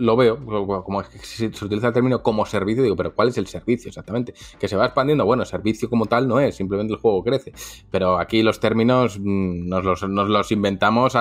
lo 0.00 0.16
veo, 0.16 0.38
como 0.82 1.02
es 1.02 1.08
que 1.08 1.18
se 1.18 1.46
utiliza 1.64 1.88
el 1.88 1.92
término 1.92 2.22
como 2.22 2.46
servicio, 2.46 2.82
digo, 2.82 2.96
pero 2.96 3.14
¿cuál 3.14 3.28
es 3.28 3.38
el 3.38 3.46
servicio 3.46 3.88
exactamente? 3.88 4.32
Que 4.58 4.66
se 4.66 4.74
va 4.74 4.86
expandiendo, 4.86 5.26
bueno, 5.26 5.44
servicio 5.44 5.90
como 5.90 6.06
tal 6.06 6.26
no 6.26 6.40
es, 6.40 6.56
simplemente 6.56 6.94
el 6.94 6.98
juego 6.98 7.22
crece. 7.22 7.52
Pero 7.90 8.18
aquí 8.18 8.42
los 8.42 8.60
términos 8.60 9.18
mm, 9.20 9.68
nos 9.68 9.84
los, 9.84 10.08
nos 10.08 10.28
los 10.28 10.50
inventamos 10.52 11.12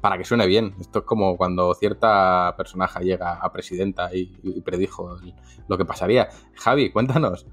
para 0.00 0.16
que 0.16 0.24
suene 0.24 0.46
bien. 0.46 0.74
Esto 0.80 1.00
es 1.00 1.04
como 1.04 1.36
cuando 1.36 1.74
cierta 1.74 2.54
personaje 2.56 3.04
llega 3.04 3.34
a 3.34 3.52
presidenta 3.52 4.14
y, 4.14 4.26
predijo 4.60 5.16
lo 5.66 5.76
que 5.76 5.84
pasaría. 5.84 6.28
Javi, 6.54 6.90
cuéntanos. 6.90 7.46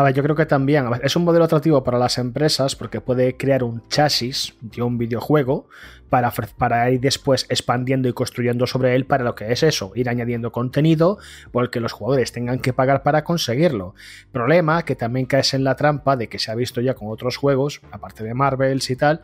A 0.00 0.02
ver, 0.02 0.14
yo 0.14 0.22
creo 0.22 0.34
que 0.34 0.46
también 0.46 0.86
es 1.02 1.14
un 1.14 1.24
modelo 1.24 1.44
atractivo 1.44 1.84
para 1.84 1.98
las 1.98 2.16
empresas 2.16 2.74
porque 2.74 3.02
puede 3.02 3.36
crear 3.36 3.62
un 3.62 3.86
chasis 3.88 4.54
de 4.62 4.80
un 4.80 4.96
videojuego 4.96 5.68
para, 6.08 6.32
para 6.56 6.90
ir 6.90 7.00
después 7.00 7.44
expandiendo 7.50 8.08
y 8.08 8.14
construyendo 8.14 8.66
sobre 8.66 8.94
él 8.94 9.04
para 9.04 9.24
lo 9.24 9.34
que 9.34 9.52
es 9.52 9.62
eso, 9.62 9.92
ir 9.94 10.08
añadiendo 10.08 10.52
contenido 10.52 11.18
porque 11.52 11.80
los 11.80 11.92
jugadores 11.92 12.32
tengan 12.32 12.60
que 12.60 12.72
pagar 12.72 13.02
para 13.02 13.24
conseguirlo. 13.24 13.94
Problema 14.32 14.86
que 14.86 14.96
también 14.96 15.26
caes 15.26 15.52
en 15.52 15.64
la 15.64 15.76
trampa 15.76 16.16
de 16.16 16.30
que 16.30 16.38
se 16.38 16.50
ha 16.50 16.54
visto 16.54 16.80
ya 16.80 16.94
con 16.94 17.08
otros 17.08 17.36
juegos, 17.36 17.82
aparte 17.90 18.24
de 18.24 18.32
Marvels 18.32 18.88
y 18.88 18.96
tal, 18.96 19.20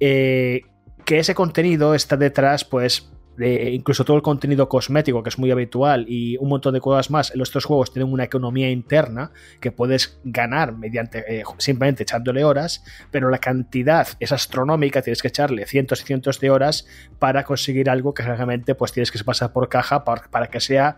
eh, 0.00 0.62
que 1.04 1.18
ese 1.18 1.34
contenido 1.34 1.94
está 1.94 2.16
detrás, 2.16 2.64
pues, 2.64 3.12
incluso 3.38 4.04
todo 4.04 4.16
el 4.16 4.22
contenido 4.22 4.68
cosmético 4.68 5.22
que 5.22 5.28
es 5.28 5.38
muy 5.38 5.50
habitual 5.50 6.06
y 6.08 6.36
un 6.38 6.48
montón 6.48 6.74
de 6.74 6.80
cosas 6.80 7.10
más. 7.10 7.34
En 7.34 7.40
estos 7.40 7.64
juegos 7.64 7.92
tienen 7.92 8.12
una 8.12 8.24
economía 8.24 8.70
interna 8.70 9.30
que 9.60 9.72
puedes 9.72 10.18
ganar 10.24 10.76
mediante 10.76 11.24
eh, 11.28 11.44
simplemente 11.58 12.04
echándole 12.04 12.44
horas, 12.44 12.84
pero 13.10 13.30
la 13.30 13.38
cantidad 13.38 14.08
es 14.20 14.32
astronómica, 14.32 15.02
tienes 15.02 15.22
que 15.22 15.28
echarle 15.28 15.66
cientos 15.66 16.02
y 16.02 16.04
cientos 16.04 16.40
de 16.40 16.50
horas 16.50 16.86
para 17.18 17.44
conseguir 17.44 17.90
algo 17.90 18.14
que 18.14 18.22
realmente 18.22 18.74
pues 18.74 18.92
tienes 18.92 19.10
que 19.10 19.22
pasar 19.24 19.52
por 19.52 19.68
caja 19.68 20.04
para, 20.04 20.22
para 20.30 20.46
que 20.48 20.60
sea 20.60 20.96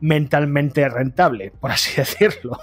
mentalmente 0.00 0.88
rentable, 0.88 1.52
por 1.60 1.70
así 1.70 1.94
decirlo. 1.96 2.58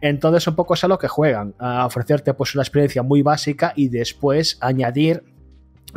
Entonces 0.00 0.46
un 0.48 0.56
poco 0.56 0.74
es 0.74 0.84
a 0.84 0.88
lo 0.88 0.98
que 0.98 1.08
juegan, 1.08 1.54
a 1.58 1.86
ofrecerte 1.86 2.34
pues 2.34 2.54
una 2.54 2.62
experiencia 2.62 3.02
muy 3.02 3.22
básica 3.22 3.72
y 3.76 3.88
después 3.88 4.58
añadir 4.60 5.22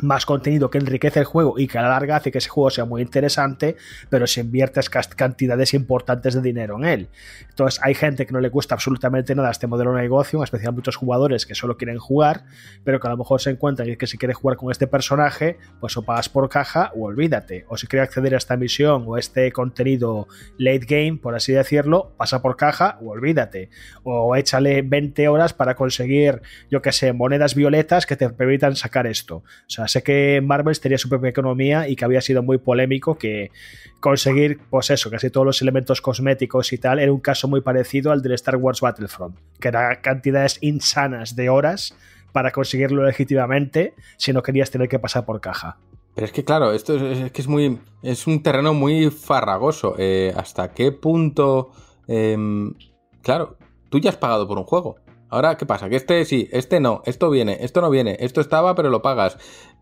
más 0.02 0.26
contenido 0.26 0.70
que 0.70 0.78
enriquece 0.78 1.20
el 1.20 1.26
juego 1.26 1.58
y 1.58 1.68
que 1.68 1.78
a 1.78 1.82
la 1.82 1.90
larga 1.90 2.18
hace 2.18 2.32
que 2.32 2.40
ese 2.40 2.50
juego 2.50 2.70
sea 2.70 2.86
muy 2.86 3.02
interesante, 3.02 3.76
pero 4.10 4.28
si 4.28 4.42
inviertes 4.42 4.90
cantidades 4.90 5.74
importantes 5.74 6.34
de 6.34 6.42
dinero 6.42 6.78
en 6.78 6.86
él. 6.86 7.10
Entonces 7.50 7.80
hay 7.84 7.94
gente 7.94 8.26
que 8.26 8.34
no 8.34 8.40
le 8.40 8.50
cuesta 8.50 8.76
absolutamente 8.76 9.36
nada 9.36 9.52
este 9.52 9.68
modelo 9.68 9.94
de 9.94 10.02
negocio, 10.02 10.40
en 10.40 10.44
especial 10.44 10.74
muchos 10.74 10.96
jugadores 10.96 11.46
que 11.46 11.56
solo 11.56 11.78
quieren 11.78 11.98
jugar, 11.98 12.46
pero 12.84 13.00
que 13.00 13.08
a 13.08 13.12
lo 13.12 13.18
mejor 13.18 13.42
se 13.42 13.52
encuentran 13.52 13.96
que 13.96 14.08
si 14.08 14.18
quieres 14.18 14.38
jugar 14.38 14.58
con 14.58 14.72
este 14.72 14.88
personaje, 14.88 15.58
pues 15.80 15.96
o 15.98 16.02
pagas 16.02 16.30
por 16.30 16.50
caja 16.50 16.92
o 16.96 17.06
olvídate. 17.06 17.66
O 17.68 17.78
si 17.78 17.88
quiere 17.88 18.04
acceder 18.04 18.34
a 18.34 18.38
esta 18.38 18.58
misión 18.58 19.06
o 19.08 19.18
este 19.18 19.52
contenido 19.52 20.28
late 20.58 20.86
game, 20.88 21.20
por 21.22 21.36
así 21.36 21.54
decirlo, 21.54 22.14
pasa 22.18 22.42
por 22.42 22.58
caja 22.58 22.98
o 23.02 23.10
olvídate. 23.12 23.70
O 24.04 24.36
échale 24.36 24.82
20 24.82 25.28
horas 25.28 25.54
para 25.54 25.76
conseguir, 25.76 26.42
yo 26.70 26.82
que 26.82 26.92
sé, 26.92 27.14
monedas 27.14 27.56
violetas 27.56 28.06
que 28.06 28.16
te 28.16 28.30
permitan 28.30 28.76
sacar 28.76 29.08
esto. 29.08 29.38
O 29.38 29.44
sea, 29.68 29.85
sé 29.88 30.04
que 30.04 30.42
Marvel 30.44 30.80
tenía 30.80 30.98
su 30.98 31.10
propia 31.10 31.30
economía 31.30 31.88
y 31.88 31.96
que 31.96 32.06
había 32.06 32.22
sido 32.22 32.44
muy 32.44 32.58
polémico 32.58 33.18
que 33.18 33.52
conseguir, 34.00 34.60
pues 34.70 34.90
eso, 34.90 35.10
casi 35.10 35.30
todos 35.30 35.46
los 35.46 35.62
elementos 35.62 36.02
cosméticos 36.02 36.74
y 36.74 36.78
tal, 36.78 37.00
era 37.00 37.12
un 37.12 37.20
caso 37.20 37.48
muy 37.48 37.62
parecido 37.62 38.12
al 38.12 38.22
del 38.22 38.34
Star 38.34 38.58
Wars 38.58 38.82
Battlefront, 38.82 39.38
que 39.60 39.68
era 39.68 40.02
cantidades 40.02 40.58
insanas 40.62 41.36
de 41.36 41.50
horas 41.50 41.96
para 42.32 42.52
conseguirlo 42.52 43.06
legítimamente 43.06 43.94
si 44.18 44.34
no 44.34 44.44
querías 44.44 44.70
tener 44.70 44.90
que 44.90 45.00
pasar 45.00 45.26
por 45.26 45.42
caja. 45.42 45.78
Pero 46.16 46.26
es 46.26 46.32
que 46.32 46.46
claro, 46.46 46.72
esto 46.72 46.96
es, 46.96 47.32
que 47.32 47.42
es 47.42 47.48
muy. 47.48 47.80
es 48.02 48.26
un 48.26 48.42
terreno 48.42 48.74
muy 48.74 49.10
farragoso. 49.10 49.96
Eh, 49.98 50.34
¿Hasta 50.36 50.72
qué 50.72 50.92
punto? 50.92 51.72
em, 52.08 52.74
claro, 53.22 53.58
tú 53.90 54.00
ya 54.00 54.12
has 54.12 54.18
pagado 54.18 54.48
por 54.48 54.58
un 54.58 54.64
juego. 54.64 54.98
Ahora, 55.30 55.58
¿qué 55.58 55.66
pasa? 55.66 55.90
Que 55.90 55.96
este 55.96 56.24
sí, 56.26 56.48
este 56.52 56.80
no, 56.80 57.02
esto 57.06 57.30
viene, 57.30 57.58
esto 57.62 57.82
no 57.82 57.90
viene, 57.90 58.18
esto 58.20 58.42
estaba, 58.42 58.76
pero 58.76 58.90
lo 58.90 59.02
pagas. 59.02 59.38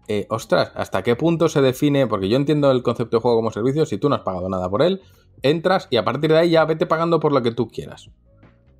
Eh, 0.07 0.25
ostras, 0.29 0.71
¿hasta 0.75 1.01
qué 1.03 1.15
punto 1.15 1.47
se 1.49 1.61
define? 1.61 2.07
Porque 2.07 2.29
yo 2.29 2.37
entiendo 2.37 2.71
el 2.71 2.83
concepto 2.83 3.17
de 3.17 3.21
juego 3.21 3.37
como 3.37 3.51
servicio, 3.51 3.85
si 3.85 3.97
tú 3.97 4.09
no 4.09 4.15
has 4.15 4.21
pagado 4.21 4.49
nada 4.49 4.69
por 4.69 4.81
él, 4.81 5.01
entras 5.41 5.87
y 5.89 5.97
a 5.97 6.03
partir 6.05 6.31
de 6.31 6.39
ahí 6.39 6.49
ya 6.51 6.65
vete 6.65 6.85
pagando 6.85 7.19
por 7.19 7.31
lo 7.31 7.41
que 7.41 7.51
tú 7.51 7.67
quieras. 7.67 8.09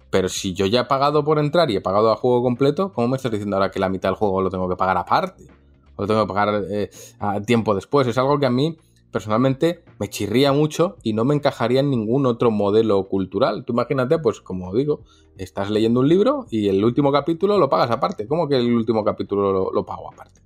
pero 0.09 0.29
si 0.29 0.53
yo 0.53 0.67
ya 0.67 0.81
he 0.81 0.85
pagado 0.85 1.23
por 1.23 1.39
entrar 1.39 1.71
y 1.71 1.75
he 1.75 1.81
pagado 1.81 2.11
a 2.11 2.15
juego 2.15 2.43
completo, 2.43 2.93
¿cómo 2.93 3.07
me 3.07 3.17
estás 3.17 3.31
diciendo 3.31 3.55
ahora 3.55 3.71
que 3.71 3.79
la 3.79 3.89
mitad 3.89 4.09
del 4.09 4.15
juego 4.15 4.41
lo 4.41 4.49
tengo 4.51 4.69
que 4.69 4.75
pagar 4.75 4.95
aparte? 4.97 5.47
O 5.95 6.03
lo 6.03 6.07
tengo 6.07 6.21
que 6.21 6.33
pagar 6.33 6.63
eh, 6.69 6.89
a 7.19 7.41
tiempo 7.41 7.73
después. 7.73 8.05
Es 8.07 8.17
algo 8.17 8.39
que 8.39 8.45
a 8.45 8.51
mí 8.51 8.77
personalmente 9.13 9.85
me 9.99 10.09
chirría 10.09 10.51
mucho 10.51 10.97
y 11.03 11.13
no 11.13 11.23
me 11.23 11.35
encajaría 11.35 11.79
en 11.79 11.89
ningún 11.89 12.25
otro 12.25 12.51
modelo 12.51 13.07
cultural. 13.07 13.63
Tú 13.63 13.71
imagínate, 13.71 14.19
pues 14.19 14.41
como 14.41 14.75
digo, 14.75 15.03
estás 15.37 15.69
leyendo 15.69 16.01
un 16.01 16.09
libro 16.09 16.47
y 16.49 16.67
el 16.67 16.83
último 16.83 17.11
capítulo 17.13 17.57
lo 17.57 17.69
pagas 17.69 17.91
aparte. 17.91 18.27
¿Cómo 18.27 18.49
que 18.49 18.57
el 18.57 18.73
último 18.73 19.05
capítulo 19.05 19.71
lo, 19.71 19.85
pago 19.85 20.11
aparte? 20.11 20.41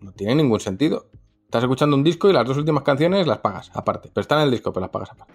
No 0.00 0.10
tiene 0.12 0.34
ningún 0.34 0.58
sentido. 0.58 1.06
Estás 1.44 1.62
escuchando 1.62 1.96
un 1.96 2.02
disco 2.02 2.28
y 2.28 2.32
las 2.32 2.46
dos 2.46 2.56
últimas 2.56 2.82
canciones 2.82 3.26
las 3.26 3.38
pagas 3.38 3.70
aparte. 3.74 4.10
Pero 4.12 4.22
están 4.22 4.38
en 4.40 4.46
el 4.46 4.50
disco, 4.50 4.72
pero 4.72 4.80
las 4.80 4.90
pagas 4.90 5.12
aparte. 5.12 5.34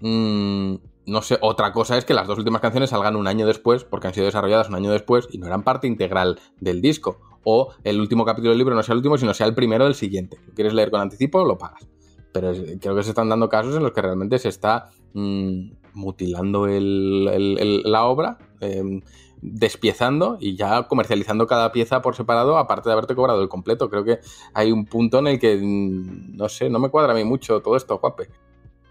Mm, 0.00 0.74
no 1.06 1.22
sé, 1.22 1.38
otra 1.42 1.72
cosa 1.72 1.98
es 1.98 2.04
que 2.04 2.14
las 2.14 2.26
dos 2.26 2.38
últimas 2.38 2.60
canciones 2.62 2.90
salgan 2.90 3.16
un 3.16 3.28
año 3.28 3.46
después, 3.46 3.84
porque 3.84 4.08
han 4.08 4.14
sido 4.14 4.26
desarrolladas 4.26 4.70
un 4.70 4.74
año 4.74 4.90
después 4.90 5.28
y 5.30 5.38
no 5.38 5.46
eran 5.46 5.62
parte 5.62 5.86
integral 5.86 6.40
del 6.58 6.80
disco 6.80 7.20
o 7.44 7.72
el 7.84 8.00
último 8.00 8.24
capítulo 8.24 8.50
del 8.50 8.58
libro 8.58 8.74
no 8.74 8.82
sea 8.82 8.94
el 8.94 8.98
último, 8.98 9.18
sino 9.18 9.34
sea 9.34 9.46
el 9.46 9.54
primero 9.54 9.84
del 9.84 9.94
siguiente. 9.94 10.38
Si 10.44 10.52
quieres 10.52 10.74
leer 10.74 10.90
con 10.90 11.00
anticipo, 11.00 11.44
lo 11.44 11.58
pagas. 11.58 11.86
Pero 12.32 12.52
creo 12.80 12.96
que 12.96 13.02
se 13.02 13.10
están 13.10 13.28
dando 13.28 13.48
casos 13.48 13.76
en 13.76 13.82
los 13.82 13.92
que 13.92 14.02
realmente 14.02 14.38
se 14.38 14.48
está 14.48 14.90
mm, 15.12 15.70
mutilando 15.94 16.66
la 16.66 18.04
obra, 18.06 18.38
em, 18.60 19.00
despiezando 19.40 20.38
y 20.40 20.56
ya 20.56 20.84
comercializando 20.84 21.46
cada 21.46 21.70
pieza 21.70 22.02
por 22.02 22.16
separado, 22.16 22.56
aparte 22.58 22.88
de 22.88 22.94
haberte 22.94 23.14
cobrado 23.14 23.42
el 23.42 23.48
completo. 23.48 23.88
Creo 23.88 24.04
que 24.04 24.18
hay 24.52 24.72
un 24.72 24.86
punto 24.86 25.18
en 25.18 25.28
el 25.28 25.38
que, 25.38 25.56
mm, 25.56 26.36
no 26.36 26.48
sé, 26.48 26.68
no 26.70 26.78
me 26.78 26.88
cuadra 26.88 27.12
a 27.12 27.16
mí 27.16 27.24
mucho 27.24 27.60
todo 27.60 27.76
esto, 27.76 27.98
Juape. 27.98 28.28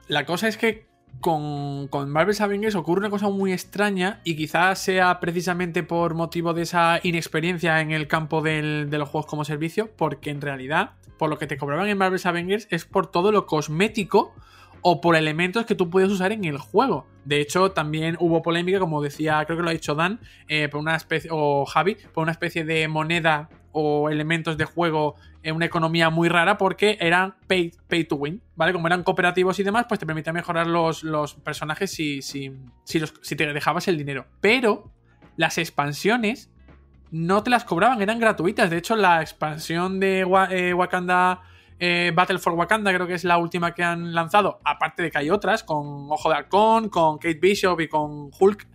La 0.07 0.25
cosa 0.25 0.47
es 0.47 0.57
que 0.57 0.92
con, 1.19 1.87
con 1.87 2.09
Marvel's 2.09 2.41
Avengers 2.41 2.75
ocurre 2.75 2.99
una 2.99 3.09
cosa 3.09 3.29
muy 3.29 3.53
extraña 3.53 4.19
y 4.23 4.35
quizás 4.35 4.79
sea 4.79 5.19
precisamente 5.19 5.83
por 5.83 6.15
motivo 6.15 6.53
de 6.53 6.63
esa 6.63 6.99
inexperiencia 7.03 7.79
en 7.81 7.91
el 7.91 8.07
campo 8.07 8.41
de 8.41 8.87
los 8.89 9.09
juegos 9.09 9.25
como 9.25 9.45
servicio, 9.45 9.89
porque 9.95 10.29
en 10.29 10.41
realidad, 10.41 10.91
por 11.17 11.29
lo 11.29 11.37
que 11.37 11.47
te 11.47 11.57
cobraban 11.57 11.87
en 11.87 11.97
Marvel's 11.97 12.25
Avengers 12.25 12.67
es 12.71 12.85
por 12.85 13.07
todo 13.07 13.31
lo 13.31 13.45
cosmético 13.45 14.33
o 14.81 14.99
por 15.01 15.15
elementos 15.15 15.65
que 15.65 15.75
tú 15.75 15.89
puedes 15.89 16.11
usar 16.11 16.33
en 16.33 16.43
el 16.43 16.57
juego. 16.57 17.07
De 17.23 17.39
hecho, 17.39 17.71
también 17.71 18.17
hubo 18.19 18.41
polémica, 18.41 18.79
como 18.79 19.01
decía, 19.01 19.43
creo 19.45 19.57
que 19.57 19.63
lo 19.63 19.69
ha 19.69 19.73
dicho 19.73 19.95
Dan, 19.95 20.19
eh, 20.49 20.67
por 20.67 20.81
una 20.81 20.95
especie, 20.95 21.29
o 21.33 21.65
Javi, 21.65 21.95
por 22.13 22.23
una 22.23 22.33
especie 22.33 22.65
de 22.65 22.87
moneda 22.89 23.49
o 23.71 24.09
elementos 24.09 24.57
de 24.57 24.65
juego 24.65 25.15
en 25.43 25.55
una 25.55 25.65
economía 25.65 26.09
muy 26.09 26.29
rara 26.29 26.57
porque 26.57 26.97
eran 26.99 27.35
pay, 27.47 27.71
to 28.05 28.15
win, 28.15 28.41
¿vale? 28.55 28.73
Como 28.73 28.87
eran 28.87 29.03
cooperativos 29.03 29.59
y 29.59 29.63
demás, 29.63 29.85
pues 29.87 29.99
te 29.99 30.05
permitía 30.05 30.33
mejorar 30.33 30.67
los, 30.67 31.03
personajes 31.43 31.91
si, 31.91 32.21
si, 32.21 32.51
si, 32.85 33.35
te 33.35 33.53
dejabas 33.53 33.87
el 33.87 33.97
dinero. 33.97 34.25
Pero 34.41 34.91
las 35.35 35.57
expansiones 35.57 36.49
no 37.11 37.43
te 37.43 37.49
las 37.49 37.65
cobraban, 37.65 38.01
eran 38.01 38.19
gratuitas. 38.19 38.69
De 38.69 38.77
hecho, 38.77 38.95
la 38.95 39.21
expansión 39.21 39.99
de 39.99 40.21
eh, 40.49 40.73
Wakanda, 40.73 41.41
eh, 41.77 42.11
Battle 42.15 42.39
for 42.39 42.53
Wakanda, 42.53 42.93
creo 42.93 43.05
que 43.05 43.13
es 43.13 43.25
la 43.25 43.37
última 43.37 43.73
que 43.73 43.83
han 43.83 44.15
lanzado, 44.15 44.61
aparte 44.63 45.03
de 45.03 45.11
que 45.11 45.17
hay 45.17 45.29
otras, 45.29 45.63
con 45.63 46.09
Ojo 46.09 46.29
de 46.29 46.35
Halcón, 46.35 46.89
con 46.89 47.17
Kate 47.17 47.39
Bishop 47.39 47.79
y 47.81 47.87
con 47.87 48.31
Hulk. 48.39 48.67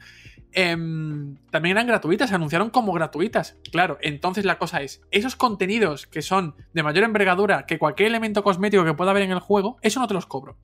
Em, 0.52 1.36
también 1.50 1.76
eran 1.76 1.86
gratuitas, 1.86 2.30
se 2.30 2.34
anunciaron 2.34 2.70
como 2.70 2.92
gratuitas. 2.92 3.56
Claro, 3.70 3.98
entonces 4.00 4.44
la 4.44 4.58
cosa 4.58 4.82
es, 4.82 5.02
esos 5.10 5.36
contenidos 5.36 6.06
que 6.06 6.22
son 6.22 6.54
de 6.72 6.82
mayor 6.82 7.04
envergadura 7.04 7.66
que 7.66 7.78
cualquier 7.78 8.08
elemento 8.08 8.42
cosmético 8.42 8.84
que 8.84 8.94
pueda 8.94 9.10
haber 9.10 9.24
en 9.24 9.30
el 9.30 9.40
juego, 9.40 9.76
eso 9.82 10.00
no 10.00 10.08
te 10.08 10.14
los 10.14 10.26
cobro. 10.26 10.56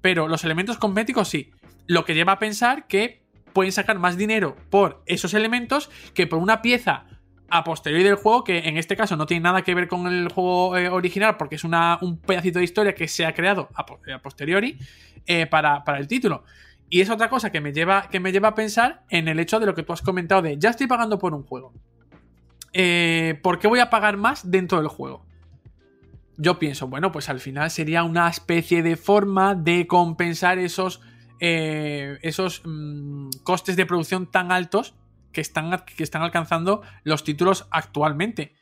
Pero 0.00 0.28
los 0.28 0.44
elementos 0.44 0.78
cosméticos 0.78 1.28
sí. 1.28 1.50
Lo 1.86 2.04
que 2.04 2.14
lleva 2.14 2.32
a 2.32 2.38
pensar 2.38 2.86
que 2.86 3.22
pueden 3.52 3.72
sacar 3.72 3.98
más 3.98 4.16
dinero 4.16 4.56
por 4.70 5.02
esos 5.06 5.34
elementos 5.34 5.90
que 6.14 6.26
por 6.26 6.38
una 6.38 6.62
pieza 6.62 7.06
a 7.50 7.64
posteriori 7.64 8.04
del 8.04 8.14
juego, 8.14 8.44
que 8.44 8.58
en 8.58 8.76
este 8.76 8.96
caso 8.96 9.16
no 9.16 9.26
tiene 9.26 9.42
nada 9.42 9.62
que 9.62 9.74
ver 9.74 9.88
con 9.88 10.06
el 10.06 10.28
juego 10.28 10.76
eh, 10.76 10.88
original, 10.88 11.36
porque 11.36 11.56
es 11.56 11.64
una, 11.64 11.98
un 12.00 12.18
pedacito 12.18 12.60
de 12.60 12.64
historia 12.64 12.94
que 12.94 13.08
se 13.08 13.26
ha 13.26 13.34
creado 13.34 13.68
a, 13.74 13.84
posteriori 14.22 14.78
eh, 15.26 15.46
para, 15.46 15.82
para 15.82 15.98
el 15.98 16.06
título. 16.06 16.44
Y 16.90 17.00
es 17.00 17.08
otra 17.08 17.30
cosa 17.30 17.50
que 17.50 17.60
me, 17.60 17.72
lleva, 17.72 18.08
que 18.10 18.18
me 18.18 18.32
lleva 18.32 18.48
a 18.48 18.54
pensar 18.56 19.04
en 19.08 19.28
el 19.28 19.38
hecho 19.38 19.60
de 19.60 19.66
lo 19.66 19.74
que 19.76 19.84
tú 19.84 19.92
has 19.92 20.02
comentado 20.02 20.42
de 20.42 20.58
ya 20.58 20.70
estoy 20.70 20.88
pagando 20.88 21.20
por 21.20 21.34
un 21.34 21.44
juego. 21.44 21.72
Eh, 22.72 23.38
¿Por 23.42 23.60
qué 23.60 23.68
voy 23.68 23.78
a 23.78 23.90
pagar 23.90 24.16
más 24.16 24.50
dentro 24.50 24.78
del 24.78 24.88
juego? 24.88 25.24
Yo 26.36 26.58
pienso, 26.58 26.88
bueno, 26.88 27.12
pues 27.12 27.28
al 27.28 27.38
final 27.38 27.70
sería 27.70 28.02
una 28.02 28.28
especie 28.28 28.82
de 28.82 28.96
forma 28.96 29.54
de 29.54 29.86
compensar 29.86 30.58
esos, 30.58 31.00
eh, 31.38 32.18
esos 32.22 32.62
mm, 32.64 33.28
costes 33.44 33.76
de 33.76 33.86
producción 33.86 34.26
tan 34.26 34.50
altos 34.50 34.94
que 35.30 35.40
están, 35.40 35.84
que 35.84 36.02
están 36.02 36.22
alcanzando 36.22 36.82
los 37.04 37.22
títulos 37.22 37.68
actualmente 37.70 38.54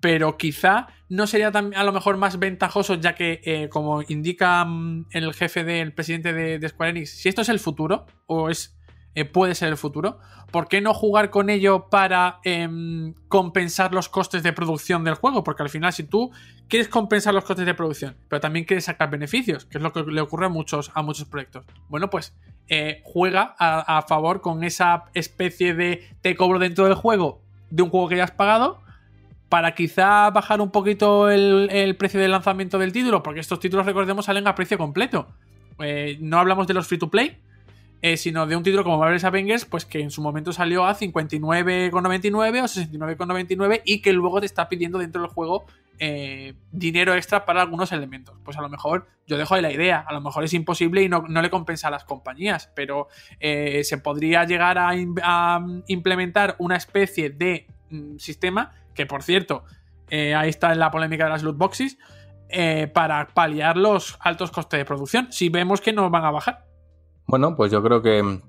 pero 0.00 0.36
quizá 0.36 0.88
no 1.08 1.26
sería 1.26 1.48
a 1.48 1.84
lo 1.84 1.92
mejor 1.92 2.16
más 2.16 2.38
ventajoso, 2.38 2.94
ya 2.94 3.14
que, 3.14 3.40
eh, 3.44 3.68
como 3.68 4.02
indica 4.02 4.64
mm, 4.64 5.06
el 5.10 5.32
jefe 5.34 5.64
del 5.64 5.92
presidente 5.92 6.32
de, 6.32 6.68
Square 6.68 6.90
Enix, 6.90 7.10
si 7.10 7.28
esto 7.28 7.42
es 7.42 7.48
el 7.48 7.60
futuro, 7.60 8.06
o 8.26 8.50
es 8.50 8.76
eh, 9.14 9.24
puede 9.24 9.54
ser 9.54 9.68
el 9.68 9.78
futuro, 9.78 10.18
¿por 10.50 10.68
qué 10.68 10.82
no 10.82 10.92
jugar 10.92 11.30
con 11.30 11.48
ello 11.48 11.88
para 11.88 12.40
em, 12.44 13.14
compensar 13.28 13.94
los 13.94 14.10
costes 14.10 14.42
de 14.42 14.52
producción 14.52 15.04
del 15.04 15.14
juego? 15.14 15.42
Porque 15.42 15.62
al 15.62 15.70
final, 15.70 15.94
si 15.94 16.02
tú 16.02 16.30
quieres 16.68 16.88
compensar 16.88 17.32
los 17.32 17.44
costes 17.44 17.64
de 17.64 17.72
producción, 17.72 18.16
pero 18.28 18.40
también 18.40 18.66
quieres 18.66 18.84
sacar 18.84 19.08
beneficios, 19.08 19.64
que 19.64 19.78
es 19.78 19.82
lo 19.82 19.94
que 19.94 20.02
le 20.02 20.20
ocurre 20.20 20.46
a 20.46 20.50
muchos, 20.50 20.90
a 20.94 21.00
muchos 21.00 21.26
proyectos, 21.26 21.64
bueno, 21.88 22.10
pues 22.10 22.34
eh, 22.68 23.00
juega 23.04 23.54
a, 23.58 23.98
a 23.98 24.02
favor 24.02 24.42
con 24.42 24.64
esa 24.64 25.04
especie 25.14 25.72
de 25.72 26.06
te 26.20 26.36
cobro 26.36 26.58
dentro 26.58 26.84
del 26.84 26.94
juego 26.94 27.40
de 27.70 27.82
un 27.82 27.90
juego 27.90 28.08
que 28.08 28.16
ya 28.16 28.24
has 28.24 28.30
pagado 28.32 28.85
para 29.48 29.74
quizá 29.74 30.30
bajar 30.30 30.60
un 30.60 30.70
poquito 30.70 31.30
el, 31.30 31.96
precio 31.98 32.20
de 32.20 32.28
lanzamiento 32.28 32.78
del 32.78 32.92
título, 32.92 33.22
porque 33.22 33.40
estos 33.40 33.60
títulos, 33.60 33.86
recordemos, 33.86 34.26
salen 34.26 34.46
a 34.48 34.54
precio 34.54 34.76
completo. 34.76 35.28
Eh, 35.78 36.16
no 36.20 36.38
hablamos 36.38 36.66
de 36.66 36.74
los 36.74 36.88
free 36.88 36.98
to 36.98 37.10
play, 37.10 37.38
eh, 38.02 38.16
sino 38.16 38.46
de 38.46 38.56
un 38.56 38.62
título 38.62 38.82
como 38.82 38.98
Marvel's 38.98 39.24
Avengers, 39.24 39.64
pues 39.64 39.84
que 39.84 40.00
en 40.00 40.10
su 40.10 40.20
momento 40.20 40.52
salió 40.52 40.84
a 40.84 40.96
59,99 40.96 42.62
o 42.62 42.64
69,99 42.64 43.82
y 43.84 44.02
que 44.02 44.12
luego 44.12 44.40
te 44.40 44.46
está 44.46 44.68
pidiendo 44.68 44.98
dentro 44.98 45.22
del 45.22 45.30
juego 45.30 45.64
eh, 45.98 46.54
dinero 46.72 47.14
extra 47.14 47.44
para 47.44 47.62
algunos 47.62 47.92
elementos. 47.92 48.36
Pues 48.44 48.56
a 48.58 48.62
lo 48.62 48.68
mejor 48.68 49.06
yo 49.28 49.38
dejo 49.38 49.54
ahí 49.54 49.62
la 49.62 49.72
idea, 49.72 50.00
a 50.00 50.12
lo 50.12 50.20
mejor 50.20 50.42
es 50.42 50.54
imposible 50.54 51.02
y 51.02 51.08
no, 51.08 51.24
le 51.28 51.50
compensa 51.50 51.86
a 51.86 51.92
las 51.92 52.04
compañías, 52.04 52.70
pero 52.74 53.06
se 53.38 53.98
podría 53.98 54.44
llegar 54.44 54.76
a, 54.76 55.60
implementar 55.86 56.56
una 56.58 56.76
especie 56.76 57.30
de 57.30 57.68
mm, 57.90 58.16
sistema 58.16 58.72
que 58.96 59.06
por 59.06 59.22
cierto, 59.22 59.64
eh, 60.10 60.34
ahí 60.34 60.48
está 60.48 60.74
la 60.74 60.90
polémica 60.90 61.24
de 61.24 61.30
las 61.30 61.42
loot 61.42 61.56
boxes, 61.56 61.98
eh, 62.48 62.90
para 62.92 63.28
paliar 63.28 63.76
los 63.76 64.16
altos 64.20 64.50
costes 64.50 64.78
de 64.78 64.84
producción, 64.84 65.28
si 65.30 65.48
vemos 65.48 65.80
que 65.80 65.92
no 65.92 66.08
van 66.10 66.24
a 66.24 66.30
bajar. 66.30 66.64
Bueno, 67.26 67.56
pues 67.56 67.72
yo 67.72 67.82
creo 67.82 68.02
que 68.02 68.40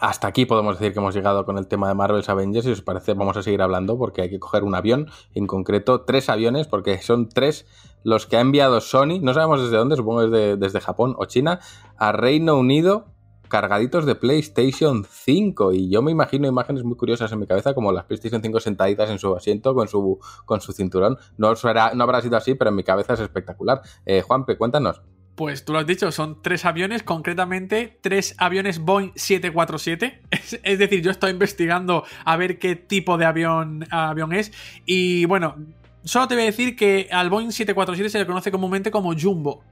hasta 0.00 0.28
aquí 0.28 0.46
podemos 0.46 0.78
decir 0.78 0.92
que 0.92 1.00
hemos 1.00 1.14
llegado 1.14 1.44
con 1.44 1.58
el 1.58 1.66
tema 1.66 1.88
de 1.88 1.94
Marvel's 1.94 2.28
Avengers. 2.28 2.64
Si 2.64 2.72
os 2.72 2.82
parece, 2.82 3.14
vamos 3.14 3.36
a 3.36 3.42
seguir 3.42 3.62
hablando 3.62 3.98
porque 3.98 4.22
hay 4.22 4.30
que 4.30 4.38
coger 4.38 4.64
un 4.64 4.74
avión, 4.74 5.10
en 5.34 5.46
concreto 5.46 6.02
tres 6.02 6.28
aviones, 6.28 6.66
porque 6.66 6.98
son 6.98 7.28
tres 7.28 7.66
los 8.04 8.26
que 8.26 8.36
ha 8.36 8.40
enviado 8.40 8.80
Sony, 8.80 9.20
no 9.20 9.34
sabemos 9.34 9.62
desde 9.62 9.76
dónde, 9.76 9.96
supongo 9.96 10.26
desde, 10.26 10.56
desde 10.56 10.80
Japón 10.80 11.14
o 11.18 11.24
China, 11.26 11.60
a 11.96 12.12
Reino 12.12 12.56
Unido 12.56 13.11
cargaditos 13.52 14.06
de 14.06 14.14
PlayStation 14.14 15.04
5 15.04 15.74
y 15.74 15.90
yo 15.90 16.00
me 16.00 16.10
imagino 16.10 16.48
imágenes 16.48 16.84
muy 16.84 16.96
curiosas 16.96 17.30
en 17.32 17.38
mi 17.38 17.46
cabeza 17.46 17.74
como 17.74 17.92
las 17.92 18.06
PlayStation 18.06 18.40
5 18.40 18.60
sentaditas 18.60 19.10
en 19.10 19.18
su 19.18 19.36
asiento 19.36 19.74
con 19.74 19.88
su, 19.88 20.18
con 20.46 20.62
su 20.62 20.72
cinturón. 20.72 21.18
No, 21.36 21.52
no 21.52 22.02
habrá 22.02 22.22
sido 22.22 22.38
así, 22.38 22.54
pero 22.54 22.70
en 22.70 22.76
mi 22.76 22.82
cabeza 22.82 23.12
es 23.12 23.20
espectacular. 23.20 23.82
Eh, 24.06 24.22
Juanpe, 24.22 24.56
cuéntanos. 24.56 25.02
Pues 25.34 25.66
tú 25.66 25.74
lo 25.74 25.80
has 25.80 25.86
dicho, 25.86 26.10
son 26.12 26.40
tres 26.40 26.64
aviones, 26.64 27.02
concretamente 27.02 27.98
tres 28.00 28.34
aviones 28.38 28.78
Boeing 28.78 29.12
747. 29.16 30.22
Es, 30.62 30.78
decir, 30.78 31.02
yo 31.02 31.10
estoy 31.10 31.32
investigando 31.32 32.04
a 32.24 32.38
ver 32.38 32.58
qué 32.58 32.74
tipo 32.74 33.18
de 33.18 33.26
avión, 33.26 33.86
avión 33.90 34.32
es. 34.32 34.50
Y 34.86 35.26
bueno, 35.26 35.56
solo 36.04 36.26
te 36.26 36.36
voy 36.36 36.44
a 36.44 36.46
decir 36.46 36.74
que 36.74 37.10
al 37.12 37.28
Boeing 37.28 37.52
747 37.52 38.08
se 38.08 38.18
le 38.18 38.24
conoce 38.24 38.50
comúnmente 38.50 38.90
como 38.90 39.12
Jumbo. 39.14 39.62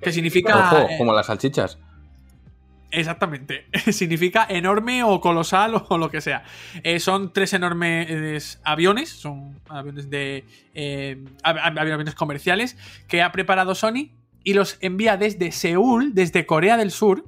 Que 0.00 0.12
significa. 0.12 0.70
Ojo, 0.72 0.86
como 0.96 1.12
las 1.12 1.26
salchichas. 1.26 1.76
Exactamente. 2.94 3.66
Significa 3.92 4.46
enorme 4.48 5.02
o 5.02 5.20
colosal 5.20 5.82
o 5.88 5.98
lo 5.98 6.10
que 6.10 6.20
sea. 6.20 6.44
Eh, 6.82 7.00
son 7.00 7.32
tres 7.32 7.52
enormes 7.52 8.60
aviones, 8.64 9.10
son 9.10 9.60
aviones 9.68 10.08
de 10.10 10.44
eh, 10.74 11.22
aviones 11.42 12.14
comerciales 12.14 12.76
que 13.08 13.22
ha 13.22 13.32
preparado 13.32 13.74
Sony 13.74 14.10
y 14.44 14.54
los 14.54 14.78
envía 14.80 15.16
desde 15.16 15.50
Seúl, 15.52 16.14
desde 16.14 16.46
Corea 16.46 16.76
del 16.76 16.90
Sur, 16.90 17.24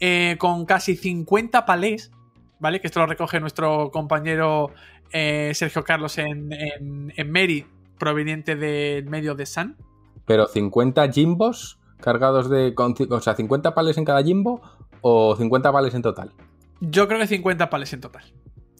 eh, 0.00 0.36
con 0.38 0.64
casi 0.64 0.96
50 0.96 1.66
palés, 1.66 2.10
¿vale? 2.58 2.80
Que 2.80 2.86
esto 2.86 3.00
lo 3.00 3.06
recoge 3.06 3.38
nuestro 3.40 3.90
compañero 3.90 4.72
Sergio 5.12 5.84
Carlos 5.84 6.16
en, 6.16 6.50
en, 6.54 7.12
en 7.14 7.66
proveniente 7.98 8.56
del 8.56 9.04
medio 9.10 9.34
de 9.34 9.44
Sun. 9.44 9.76
Pero 10.24 10.46
50 10.46 11.12
jimbos 11.12 11.78
cargados 12.00 12.48
de. 12.48 12.74
o 12.76 13.20
sea, 13.20 13.34
50 13.34 13.74
palés 13.74 13.98
en 13.98 14.04
cada 14.04 14.22
jimbo 14.22 14.62
o 15.02 15.36
50 15.36 15.70
vales 15.70 15.94
en 15.94 16.02
total? 16.02 16.32
Yo 16.80 17.06
creo 17.06 17.20
que 17.20 17.26
50 17.26 17.68
pales 17.68 17.92
en 17.92 18.00
total 18.00 18.24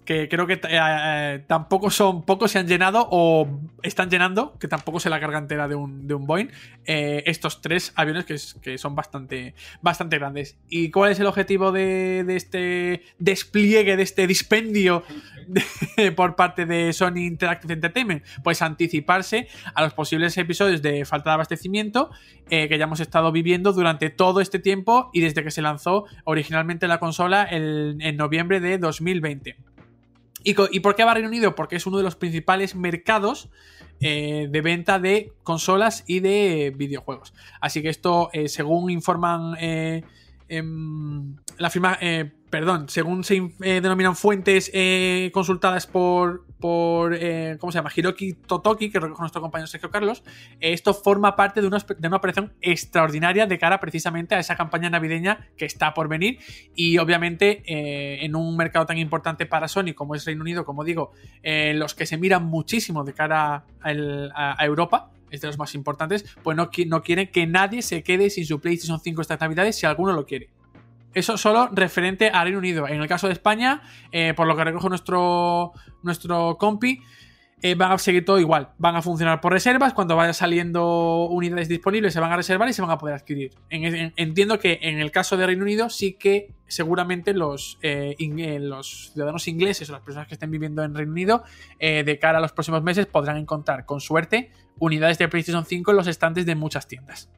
que 0.05 0.29
creo 0.29 0.47
que 0.47 0.55
eh, 0.55 0.61
eh, 0.65 1.45
tampoco 1.47 1.91
son, 1.91 2.23
pocos 2.25 2.51
se 2.51 2.59
han 2.59 2.67
llenado 2.67 3.07
o 3.11 3.49
están 3.83 4.11
llenando, 4.11 4.59
que 4.59 4.67
tampoco 4.67 4.99
se 4.99 5.09
la 5.11 5.21
carga 5.21 5.39
entera 5.39 5.69
de 5.69 5.75
un, 5.75 6.09
de 6.09 6.15
un 6.15 6.27
Boeing, 6.27 6.49
eh, 6.85 7.23
estos 7.27 7.61
tres 7.61 7.93
aviones 7.95 8.25
que, 8.25 8.79
son 8.79 8.95
bastante, 8.97 9.55
bastante 9.81 10.19
grandes. 10.19 10.57
¿Y 10.69 10.91
cuál 10.91 11.13
es 11.13 11.21
el 11.21 11.27
objetivo 11.27 11.71
de, 11.71 12.25
este 12.29 13.03
despliegue, 13.19 13.97
de 13.97 14.03
este 14.03 14.27
dispendio 14.27 15.05
por 16.17 16.35
parte 16.35 16.67
de 16.67 16.93
Sony 16.93 17.19
Interactive 17.19 17.75
Entertainment? 17.75 18.25
Pues 18.43 18.61
anticiparse 18.61 19.47
a 19.75 19.83
los 19.83 19.95
posibles 19.95 20.37
episodios 20.37 20.83
de 20.83 21.05
falta 21.05 21.31
de 21.31 21.35
abastecimiento 21.35 22.11
que 22.49 22.77
ya 22.77 22.85
hemos 22.85 23.01
estado 23.01 23.33
viviendo 23.33 23.73
durante 23.73 24.11
todo 24.11 24.43
este 24.43 24.59
tiempo 24.59 25.11
y 25.15 25.21
desde 25.21 25.43
que 25.43 25.51
se 25.51 25.63
lanzó 25.63 26.05
originalmente 26.25 26.87
la 26.87 26.99
consola 26.99 27.47
en 27.51 28.17
noviembre 28.17 28.61
de 28.61 28.77
2020. 28.77 29.57
¿Y, 30.45 30.81
por 30.81 30.95
qué 30.95 31.05
va 31.05 31.15
Reino 31.15 31.29
Unido? 31.29 31.55
Porque 31.55 31.77
es 31.77 31.87
uno 31.87 31.99
de 31.99 32.03
los 32.03 32.17
principales 32.17 32.75
mercados 32.75 33.49
eh, 34.01 34.49
de 34.51 34.61
venta 34.61 34.99
de 34.99 35.33
consolas 35.43 36.05
y 36.07 36.21
de 36.21 36.73
videojuegos. 36.77 37.35
Así 37.61 37.83
que 37.83 37.89
esto, 37.89 38.31
eh, 38.33 38.49
según 38.49 38.91
informan 38.91 39.57
eh, 39.61 40.03
la 41.59 41.71
firma 41.71 41.99
perdón, 42.53 42.91
según 42.91 43.25
se 43.25 43.37
eh, 43.63 43.81
denominan 43.81 44.15
fuentes 44.15 44.71
eh, 44.75 45.31
consultadas 45.33 45.87
por, 45.87 46.45
por 46.61 47.15
eh, 47.15 47.57
¿cómo 47.59 47.73
se 47.73 47.79
llama? 47.79 47.91
Hiroki 47.97 48.35
Totoki, 48.35 48.91
que 48.91 49.01
recoge 49.01 49.23
nuestro 49.23 49.41
compañero 49.41 49.67
Sergio 49.67 49.91
Carlos, 49.91 50.23
esto 50.61 50.93
forma 50.93 51.35
parte 51.35 51.63
de 51.63 51.67
una, 51.67 51.79
de 51.79 52.09
una, 52.09 52.19
operación 52.19 52.53
extraordinaria 52.61 53.47
de 53.47 53.59
cara 53.59 53.81
precisamente 53.81 54.35
a 54.35 54.39
esa 54.39 54.55
campaña 54.55 54.91
navideña 54.91 55.49
que 55.57 55.65
está 55.65 55.95
por 55.95 56.09
venir 56.09 56.41
y 56.75 56.99
obviamente 56.99 57.63
en 57.67 58.37
un 58.37 58.55
mercado 58.55 58.85
tan 58.85 58.99
importante 58.99 59.47
para 59.47 59.67
Sony 59.67 59.95
como 59.95 60.15
es 60.15 60.27
Reino 60.27 60.43
Unido, 60.43 60.67
como 60.67 60.85
digo, 60.85 61.13
los 61.43 61.95
que 61.95 62.05
se 62.05 62.19
miran 62.19 62.45
muchísimo 62.45 63.03
de 63.03 63.15
cara 63.15 63.65
a 63.83 64.65
Europa, 64.67 65.11
es 65.33 65.41
de 65.41 65.49
los 65.49 65.59
más 65.59 65.75
importantes, 65.75 66.25
pues 66.43 66.57
no, 66.57 66.71
no 66.87 67.03
quieren 67.03 67.29
que 67.33 67.47
nadie 67.47 67.83
se 67.83 68.05
quede 68.05 68.31
sin 68.31 68.47
su 68.47 68.61
PlayStation 68.61 69.01
5 69.01 69.21
estas 69.21 69.41
navidades 69.41 69.77
si 69.77 69.87
alguno 69.87 70.13
lo 70.13 70.25
quiere. 70.25 70.51
Eso 71.15 71.37
solo 71.37 71.69
referente 71.73 72.31
a 72.33 72.43
Reino 72.45 72.59
Unido. 72.59 72.89
En 72.89 73.01
el 73.01 73.09
caso 73.09 73.27
de 73.27 73.35
España, 73.35 73.83
eh, 74.13 74.33
por 74.35 74.47
lo 74.47 74.57
que 74.57 74.65
recoge 74.65 74.89
nuestro, 74.89 75.73
nuestro 76.03 76.57
compi, 76.59 77.03
eh, 77.63 77.75
van 77.75 77.93
a 77.93 77.99
seguir 77.99 78.25
todo 78.25 78.39
igual. 78.41 78.71
Van 78.79 78.97
a 78.97 79.03
funcionar 79.03 79.41
por 79.41 79.53
reservas. 79.53 79.95
Cuando 79.95 80.17
vaya 80.17 80.33
saliendo 80.33 81.27
unidades 81.27 81.69
disponibles, 81.69 82.13
se 82.13 82.21
van 82.21 82.33
a 82.33 82.37
reservar 82.37 82.69
y 82.69 82.73
se 82.73 82.83
van 82.83 82.91
a 82.91 82.99
poder 82.99 83.15
adquirir. 83.15 83.53
entiendo 83.71 84.59
que 84.59 84.81
en 84.83 84.99
el 84.99 85.11
caso 85.11 85.37
de 85.37 85.47
Reino 85.47 85.63
Unido, 85.63 85.89
sí 85.89 86.15
que 86.15 86.55
seguramente 86.67 87.35
los, 87.35 87.79
eh, 87.83 88.17
los 88.61 89.13
ciudadanos 89.13 89.47
ingleses 89.49 89.89
o 89.89 89.93
las 89.93 90.03
personas 90.03 90.27
que 90.29 90.35
estén 90.35 90.51
viviendo 90.51 90.83
en 90.83 90.95
Reino 90.95 91.13
Unido, 91.13 91.45
de 91.79 92.19
cara 92.21 92.39
a 92.39 92.41
los 92.41 92.53
próximos 92.53 92.83
meses, 92.83 93.07
podrán 93.07 93.37
encontrar, 93.37 93.87
con 93.87 94.01
suerte, 94.01 94.51
unidades 94.79 95.19
de 95.19 95.29
PlayStation 95.29 95.65
5 95.65 95.91
en 95.91 95.97
los 95.97 96.07
estantes 96.07 96.47
de 96.47 96.55
muchas 96.55 96.89
tiendas. 96.89 97.31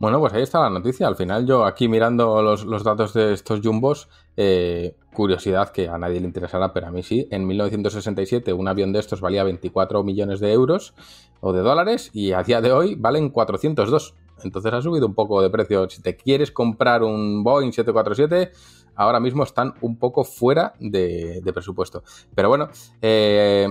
Bueno, 0.00 0.18
pues 0.18 0.32
ahí 0.32 0.40
está 0.40 0.60
la 0.60 0.70
noticia. 0.70 1.06
Al 1.06 1.14
final 1.14 1.46
yo 1.46 1.66
aquí 1.66 1.86
mirando 1.86 2.40
los, 2.40 2.82
datos 2.82 3.12
de 3.12 3.34
estos 3.34 3.60
jumbos, 3.60 4.08
eh, 4.34 4.96
curiosidad 5.12 5.68
que 5.72 5.90
a 5.90 5.98
nadie 5.98 6.20
le 6.20 6.26
interesará, 6.26 6.72
pero 6.72 6.86
a 6.86 6.90
mí 6.90 7.02
sí. 7.02 7.28
En 7.30 7.46
1967 7.46 8.54
un 8.54 8.66
avión 8.66 8.94
de 8.94 8.98
estos 8.98 9.20
valía 9.20 9.44
24 9.44 10.02
millones 10.02 10.40
de 10.40 10.54
euros 10.54 10.94
o 11.40 11.52
de 11.52 11.60
dólares 11.60 12.10
y 12.14 12.32
a 12.32 12.42
día 12.42 12.62
de 12.62 12.72
hoy 12.72 12.94
valen 12.94 13.28
402. 13.28 14.14
Entonces 14.42 14.72
ha 14.72 14.80
subido 14.80 15.06
un 15.06 15.14
poco 15.14 15.42
de 15.42 15.50
precio. 15.50 15.90
Si 15.90 16.00
te 16.00 16.16
quieres 16.16 16.50
comprar 16.50 17.02
un 17.02 17.44
Boeing 17.44 17.70
747, 17.70 18.52
ahora 18.94 19.20
mismo 19.20 19.42
están 19.42 19.74
un 19.82 19.98
poco 19.98 20.24
fuera 20.24 20.72
de, 20.80 21.42
de 21.44 21.52
presupuesto. 21.52 22.04
Pero 22.34 22.48
bueno, 22.48 22.70
eh, 23.02 23.68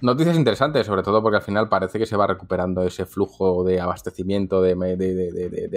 Noticias 0.00 0.36
interesantes, 0.36 0.86
sobre 0.86 1.02
todo 1.02 1.22
porque 1.22 1.36
al 1.36 1.42
final 1.42 1.68
parece 1.68 1.98
que 1.98 2.06
se 2.06 2.16
va 2.16 2.26
recuperando 2.26 2.82
ese 2.82 3.04
flujo 3.04 3.64
de 3.64 3.80
abastecimiento 3.80 4.62
de, 4.62 4.76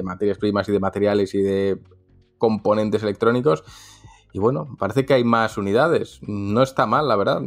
materias 0.03 0.37
primas 0.37 0.69
y 0.69 0.71
de 0.71 0.79
materiales 0.79 1.33
y 1.33 1.41
de 1.41 1.79
componentes 2.37 3.01
electrónicos. 3.03 3.63
Y 4.33 4.39
bueno, 4.39 4.75
parece 4.77 5.05
que 5.05 5.15
hay 5.15 5.23
más 5.23 5.57
unidades. 5.57 6.19
No 6.21 6.61
está 6.61 6.85
mal, 6.85 7.07
la 7.07 7.15
verdad. 7.15 7.41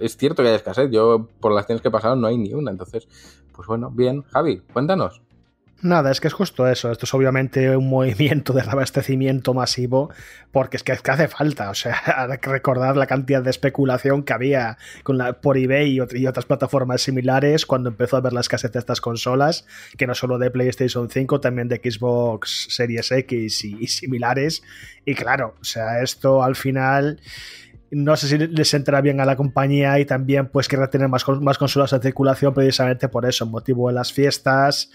Es 0.00 0.16
cierto 0.16 0.42
que 0.42 0.50
hay 0.50 0.54
escasez. 0.54 0.90
Yo, 0.90 1.28
por 1.40 1.52
las 1.52 1.66
tiendas 1.66 1.82
que 1.82 1.88
he 1.88 1.92
pasado, 1.92 2.16
no 2.16 2.26
hay 2.26 2.36
ni 2.36 2.52
una. 2.54 2.70
Entonces, 2.70 3.08
pues 3.52 3.66
bueno, 3.66 3.90
bien. 3.90 4.22
Javi, 4.22 4.60
cuéntanos. 4.72 5.22
Nada, 5.82 6.12
es 6.12 6.20
que 6.20 6.28
es 6.28 6.32
justo 6.32 6.68
eso. 6.68 6.92
Esto 6.92 7.06
es 7.06 7.14
obviamente 7.14 7.76
un 7.76 7.90
movimiento 7.90 8.52
de 8.52 8.62
abastecimiento 8.62 9.52
masivo, 9.52 10.10
porque 10.52 10.76
es 10.76 10.84
que, 10.84 10.92
hace 10.92 11.26
falta. 11.26 11.70
O 11.70 11.74
sea, 11.74 12.00
hay 12.30 12.38
que 12.38 12.50
recordar 12.50 12.96
la 12.96 13.08
cantidad 13.08 13.42
de 13.42 13.50
especulación 13.50 14.22
que 14.22 14.32
había 14.32 14.78
con 15.02 15.18
la, 15.18 15.40
por 15.40 15.58
eBay 15.58 15.98
y, 16.12 16.26
otras 16.26 16.46
plataformas 16.46 17.02
similares 17.02 17.66
cuando 17.66 17.88
empezó 17.88 18.16
a 18.16 18.20
ver 18.20 18.32
la 18.32 18.40
escasez 18.40 18.70
de 18.70 18.78
estas 18.78 19.00
consolas, 19.00 19.66
que 19.98 20.06
no 20.06 20.14
solo 20.14 20.38
de 20.38 20.52
PlayStation 20.52 21.10
5, 21.10 21.40
también 21.40 21.66
de 21.66 21.80
Xbox 21.82 22.68
Series 22.70 23.10
X 23.10 23.64
y, 23.64 23.86
similares. 23.88 24.62
Y 25.04 25.16
claro, 25.16 25.56
o 25.60 25.64
sea, 25.64 26.00
esto 26.00 26.44
al 26.44 26.54
final 26.54 27.20
no 27.90 28.16
sé 28.16 28.28
si 28.28 28.38
les 28.38 28.72
entra 28.72 29.00
bien 29.02 29.20
a 29.20 29.26
la 29.26 29.36
compañía 29.36 29.98
y 29.98 30.06
también 30.06 30.46
pues 30.46 30.68
querrá 30.68 30.88
tener 30.88 31.08
más, 31.08 31.28
más 31.42 31.58
consolas 31.58 31.92
en 31.92 32.00
circulación 32.00 32.54
precisamente 32.54 33.08
por 33.08 33.26
eso, 33.26 33.44
motivo 33.46 33.88
de 33.88 33.94
las 33.94 34.14
fiestas 34.14 34.90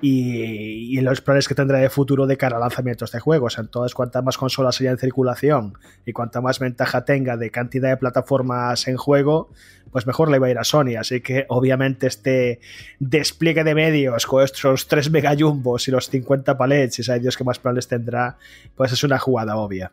y, 0.00 1.00
los 1.00 1.20
planes 1.20 1.48
que 1.48 1.54
tendrá 1.54 1.78
de 1.78 1.90
futuro 1.90 2.26
de 2.26 2.36
cara 2.36 2.56
a 2.56 2.60
lanzamientos 2.60 3.12
de 3.12 3.20
juegos. 3.20 3.58
Entonces, 3.58 3.94
cuantas 3.94 4.22
más 4.22 4.36
consolas 4.36 4.80
haya 4.80 4.90
en 4.90 4.98
circulación 4.98 5.78
y 6.04 6.12
cuanta 6.12 6.40
más 6.40 6.58
ventaja 6.58 7.04
tenga 7.04 7.36
de 7.36 7.50
cantidad 7.50 7.88
de 7.88 7.96
plataformas 7.96 8.86
en 8.88 8.96
juego, 8.96 9.50
pues 9.90 10.06
mejor 10.06 10.30
le 10.30 10.38
va 10.38 10.48
a 10.48 10.50
ir 10.50 10.58
a 10.58 10.64
Sony. 10.64 10.96
Así 10.98 11.20
que 11.20 11.46
obviamente 11.48 12.06
este 12.06 12.60
despliegue 12.98 13.64
de 13.64 13.74
medios 13.74 14.26
con 14.26 14.44
estos 14.44 14.86
3 14.86 15.10
megajumbos 15.10 15.88
y 15.88 15.90
los 15.90 16.08
50 16.08 16.56
palets 16.56 16.98
y 16.98 17.02
sabe 17.02 17.20
Dios 17.20 17.36
qué 17.36 17.44
más 17.44 17.58
planes 17.58 17.88
tendrá, 17.88 18.36
pues 18.76 18.92
es 18.92 19.02
una 19.04 19.18
jugada 19.18 19.56
obvia. 19.56 19.92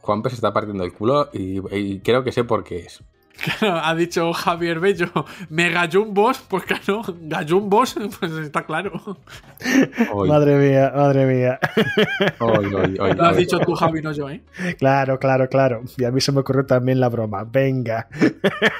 Juanpe 0.00 0.30
se 0.30 0.36
está 0.36 0.52
partiendo 0.52 0.84
el 0.84 0.92
culo 0.92 1.30
y, 1.32 2.00
creo 2.00 2.24
que 2.24 2.32
sé 2.32 2.44
por 2.44 2.64
qué 2.64 2.80
es. 2.80 3.02
Claro, 3.42 3.80
ha 3.82 3.94
dicho 3.94 4.32
Javier 4.32 4.80
Bello, 4.80 5.10
mega 5.48 5.88
jumbos, 5.90 6.40
pues 6.48 6.64
claro, 6.64 7.02
gallumbos, 7.22 7.96
pues 8.18 8.32
está 8.32 8.66
claro. 8.66 9.18
Madre 10.26 10.56
mía, 10.56 10.92
madre 10.94 11.26
mía. 11.26 11.58
Lo 12.38 13.24
has 13.24 13.36
dicho 13.36 13.58
tú, 13.60 13.74
Javi, 13.74 14.02
no 14.02 14.12
yo, 14.12 14.28
¿eh? 14.28 14.42
Claro, 14.78 15.18
claro, 15.18 15.48
claro. 15.48 15.82
Y 15.96 16.04
a 16.04 16.10
mí 16.10 16.20
se 16.20 16.32
me 16.32 16.40
ocurrió 16.40 16.66
también 16.66 17.00
la 17.00 17.08
broma. 17.08 17.44
Venga. 17.44 18.08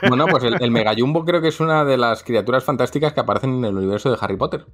Bueno, 0.09 0.27
pues 0.27 0.44
el, 0.44 0.61
el 0.61 0.70
mega 0.70 0.92
jumbo 0.96 1.25
creo 1.25 1.40
que 1.40 1.49
es 1.49 1.61
una 1.61 1.85
de 1.85 1.96
las 1.96 2.23
criaturas 2.23 2.64
fantásticas 2.64 3.12
que 3.12 3.20
aparecen 3.20 3.55
en 3.59 3.64
el 3.64 3.77
universo 3.77 4.11
de 4.11 4.18
Harry 4.20 4.37
Potter. 4.37 4.66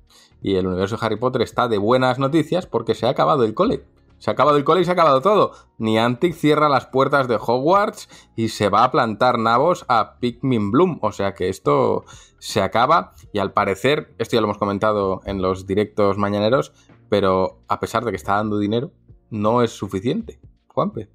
Y 0.42 0.56
el 0.56 0.66
universo 0.66 0.96
de 0.96 1.06
Harry 1.06 1.16
Potter 1.16 1.42
está 1.42 1.68
de 1.68 1.78
buenas 1.78 2.18
noticias 2.18 2.66
porque 2.66 2.94
se 2.94 3.06
ha 3.06 3.10
acabado 3.10 3.44
el 3.44 3.54
cole. 3.54 3.84
Se 4.18 4.30
ha 4.30 4.32
acabado 4.32 4.56
el 4.56 4.64
cole 4.64 4.80
y 4.80 4.84
se 4.84 4.90
ha 4.90 4.94
acabado 4.94 5.20
todo. 5.20 5.52
Niantic 5.78 6.34
cierra 6.34 6.68
las 6.68 6.86
puertas 6.86 7.28
de 7.28 7.36
Hogwarts 7.36 8.08
y 8.34 8.48
se 8.48 8.68
va 8.68 8.84
a 8.84 8.90
plantar 8.90 9.38
nabos 9.38 9.84
a 9.88 10.18
Pikmin 10.18 10.70
Bloom. 10.70 10.98
O 11.02 11.12
sea 11.12 11.34
que 11.34 11.48
esto 11.48 12.04
se 12.38 12.62
acaba 12.62 13.12
y 13.32 13.38
al 13.38 13.52
parecer, 13.52 14.14
esto 14.18 14.36
ya 14.36 14.40
lo 14.40 14.46
hemos 14.46 14.58
comentado 14.58 15.20
en 15.26 15.42
los 15.42 15.66
directos 15.66 16.16
mañaneros, 16.18 16.72
pero 17.08 17.60
a 17.68 17.78
pesar 17.80 18.04
de 18.04 18.10
que 18.10 18.16
está 18.16 18.36
dando 18.36 18.58
dinero, 18.58 18.92
no 19.30 19.62
es 19.62 19.70
suficiente. 19.70 20.40
Juanpe. 20.68 21.08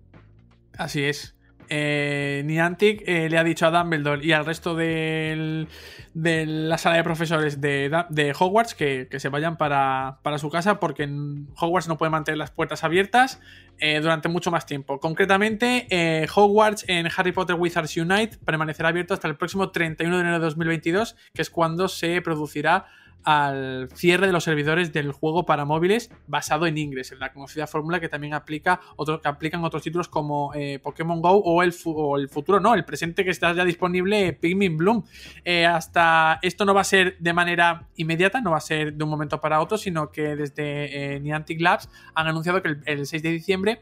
Así 0.78 1.04
es 1.04 1.36
eh, 1.74 2.44
Niantic 2.44 3.02
eh, 3.08 3.30
le 3.30 3.38
ha 3.38 3.46
dicho 3.46 3.66
a 3.66 3.72
Dumbledore 3.72 4.26
y 4.26 4.34
al 4.34 4.46
resto 4.46 4.76
de 4.76 5.68
la 6.14 6.78
sala 6.78 6.98
de 6.98 7.04
profesores 7.06 7.62
de, 7.62 8.36
Hogwarts 8.38 8.76
que, 8.76 9.08
se 9.18 9.30
vayan 9.30 9.56
para, 9.56 10.20
su 10.38 10.50
casa 10.50 10.82
porque 10.82 11.10
Hogwarts 11.58 11.88
no 11.88 11.98
puede 11.98 12.10
mantener 12.10 12.38
las 12.38 12.52
puertas 12.52 12.84
abiertas 12.84 13.40
eh, 13.80 14.02
durante 14.02 14.28
mucho 14.28 14.52
más 14.52 14.66
tiempo. 14.66 15.00
Concretamente, 15.00 15.88
eh, 15.90 16.28
Hogwarts 16.36 16.84
en 16.90 17.08
Harry 17.16 17.32
Potter 17.32 17.56
Wizards 17.58 17.96
Unite 17.96 18.38
permanecerá 18.44 18.90
abierto 18.90 19.14
hasta 19.14 19.30
el 19.30 19.38
próximo 19.38 19.72
31 19.72 20.18
de 20.18 20.22
enero 20.22 20.40
de 20.40 20.46
2022, 20.46 21.16
que 21.34 21.42
es 21.42 21.50
cuando 21.50 21.88
se 21.88 22.22
producirá 22.22 22.86
al 23.24 23.90
cierre 23.94 24.28
de 24.28 24.34
los 24.34 24.44
servidores 24.44 24.94
del 24.94 25.12
juego 25.12 25.46
para 25.46 25.66
móviles 25.66 26.12
basado 26.28 26.66
en 26.66 26.78
Ingress, 26.78 27.12
en 27.12 27.20
la 27.20 27.32
conocida 27.34 27.68
fórmula 27.68 28.00
que 28.00 28.10
también 28.10 28.34
aplica 28.34 28.80
otro, 28.96 29.22
que 29.22 29.28
aplican 29.28 29.64
otros 29.64 29.84
títulos 29.84 30.08
como 30.08 30.54
eh, 30.54 30.80
Pokémon 30.80 31.22
Go 31.22 31.32
o 31.32 31.64
el, 31.64 31.74
futuro, 31.74 32.60
no, 32.60 32.74
el 32.74 32.86
presente 32.86 33.24
que 33.24 33.32
está 33.32 33.54
ya 33.54 33.66
disponible 33.66 34.34
Pikmin 34.34 34.78
Bloom. 34.78 35.04
Eh, 35.44 35.66
hasta 35.66 36.40
esto 36.42 36.66
no 36.66 36.74
va 36.74 36.82
a 36.82 36.86
ser 36.86 37.18
de 37.20 37.34
manera 37.34 37.88
inmediata, 37.96 38.42
no 38.42 38.52
va 38.52 38.58
a 38.58 38.62
ser 38.62 38.94
de 38.94 39.04
un 39.04 39.10
momento 39.10 39.40
para 39.40 39.62
otro, 39.62 39.78
sino 39.78 40.12
que 40.12 40.36
desde 40.36 41.16
eh, 41.16 41.20
Niantic 41.20 41.62
Labs 41.62 41.90
han 42.16 42.28
anunciado 42.28 42.62
que 42.62 42.78
el 42.86 43.06
6 43.06 43.24
de 43.24 43.30
diciembre 43.30 43.82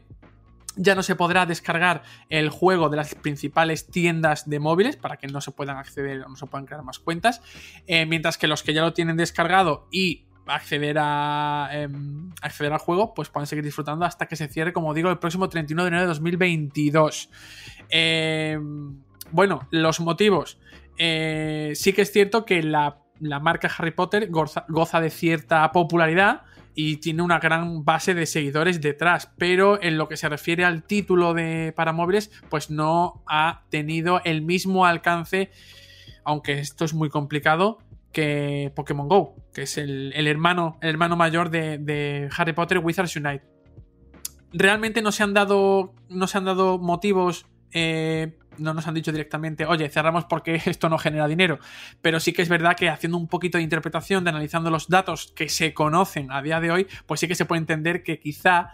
ya 0.76 0.94
no 0.94 1.02
se 1.02 1.16
podrá 1.16 1.46
descargar 1.46 2.02
el 2.28 2.48
juego 2.48 2.88
de 2.88 2.96
las 2.96 3.14
principales 3.14 3.86
tiendas 3.86 4.48
de 4.48 4.60
móviles 4.60 4.96
para 4.96 5.16
que 5.16 5.26
no 5.26 5.40
se 5.40 5.50
puedan 5.50 5.76
acceder 5.76 6.22
o 6.22 6.28
no 6.28 6.36
se 6.36 6.46
puedan 6.46 6.66
crear 6.66 6.82
más 6.82 6.98
cuentas. 6.98 7.42
Eh, 7.86 8.06
mientras 8.06 8.38
que 8.38 8.46
los 8.46 8.62
que 8.62 8.72
ya 8.72 8.82
lo 8.82 8.92
tienen 8.92 9.16
descargado 9.16 9.88
y 9.90 10.26
acceder 10.46 10.96
a 10.98 11.68
em, 11.72 12.30
acceder 12.42 12.72
al 12.72 12.78
juego, 12.78 13.14
pues 13.14 13.28
puedan 13.28 13.46
seguir 13.46 13.64
disfrutando 13.64 14.04
hasta 14.04 14.26
que 14.26 14.36
se 14.36 14.48
cierre, 14.48 14.72
como 14.72 14.94
digo, 14.94 15.10
el 15.10 15.18
próximo 15.18 15.48
31 15.48 15.82
de 15.82 15.88
enero 15.88 16.02
de 16.02 16.08
2022. 16.08 17.30
Em, 17.88 19.02
bueno, 19.30 19.66
los 19.70 20.00
motivos. 20.00 20.58
Eh, 20.98 21.72
sí 21.74 21.92
que 21.92 22.02
es 22.02 22.12
cierto 22.12 22.44
que 22.44 22.62
la, 22.62 22.98
marca 23.20 23.70
Harry 23.78 23.92
Potter 23.92 24.28
goza, 24.30 25.00
de 25.00 25.10
cierta 25.10 25.70
popularidad 25.72 26.42
y 26.74 26.96
tiene 26.96 27.22
una 27.22 27.38
gran 27.38 27.84
base 27.84 28.14
de 28.14 28.26
seguidores 28.26 28.80
detrás, 28.80 29.32
pero 29.36 29.82
en 29.82 29.98
lo 29.98 30.08
que 30.08 30.16
se 30.16 30.28
refiere 30.28 30.64
al 30.64 30.82
título 30.82 31.34
de 31.34 31.72
para 31.74 31.92
móviles, 31.92 32.30
pues 32.48 32.70
no 32.70 33.22
ha 33.26 33.62
tenido 33.70 34.20
el 34.24 34.42
mismo 34.42 34.86
alcance, 34.86 35.50
aunque 36.24 36.58
esto 36.58 36.84
es 36.84 36.94
muy 36.94 37.10
complicado, 37.10 37.78
que 38.12 38.72
Pokémon 38.74 39.08
Go, 39.08 39.36
que 39.52 39.62
es 39.62 39.78
el, 39.78 40.12
hermano, 40.26 40.78
el 40.80 40.90
hermano 40.90 41.16
mayor 41.16 41.50
de, 41.50 42.28
Harry 42.36 42.52
Potter 42.52 42.78
Wizards 42.78 43.16
Unite. 43.16 43.44
Realmente 44.52 45.00
no 45.00 45.12
se 45.12 45.22
han 45.22 45.32
dado, 45.32 45.94
no 46.08 46.26
se 46.26 46.38
han 46.38 46.44
dado 46.44 46.78
motivos 46.78 47.46
eh, 47.72 48.36
no 48.58 48.74
nos 48.74 48.86
han 48.86 48.94
dicho 48.94 49.12
directamente, 49.12 49.66
oye, 49.66 49.88
cerramos 49.88 50.24
porque 50.24 50.54
esto 50.66 50.88
no 50.88 50.98
genera 50.98 51.26
dinero. 51.28 51.58
Pero 52.02 52.20
sí 52.20 52.32
que 52.32 52.42
es 52.42 52.48
verdad 52.48 52.76
que 52.76 52.88
haciendo 52.88 53.18
un 53.18 53.28
poquito 53.28 53.58
de 53.58 53.64
interpretación, 53.64 54.24
de 54.24 54.30
analizando 54.30 54.70
los 54.70 54.88
datos 54.88 55.32
que 55.34 55.48
se 55.48 55.74
conocen 55.74 56.30
a 56.32 56.42
día 56.42 56.60
de 56.60 56.70
hoy, 56.70 56.86
pues 57.06 57.20
sí 57.20 57.28
que 57.28 57.34
se 57.34 57.44
puede 57.44 57.60
entender 57.60 58.02
que 58.02 58.18
quizá 58.18 58.72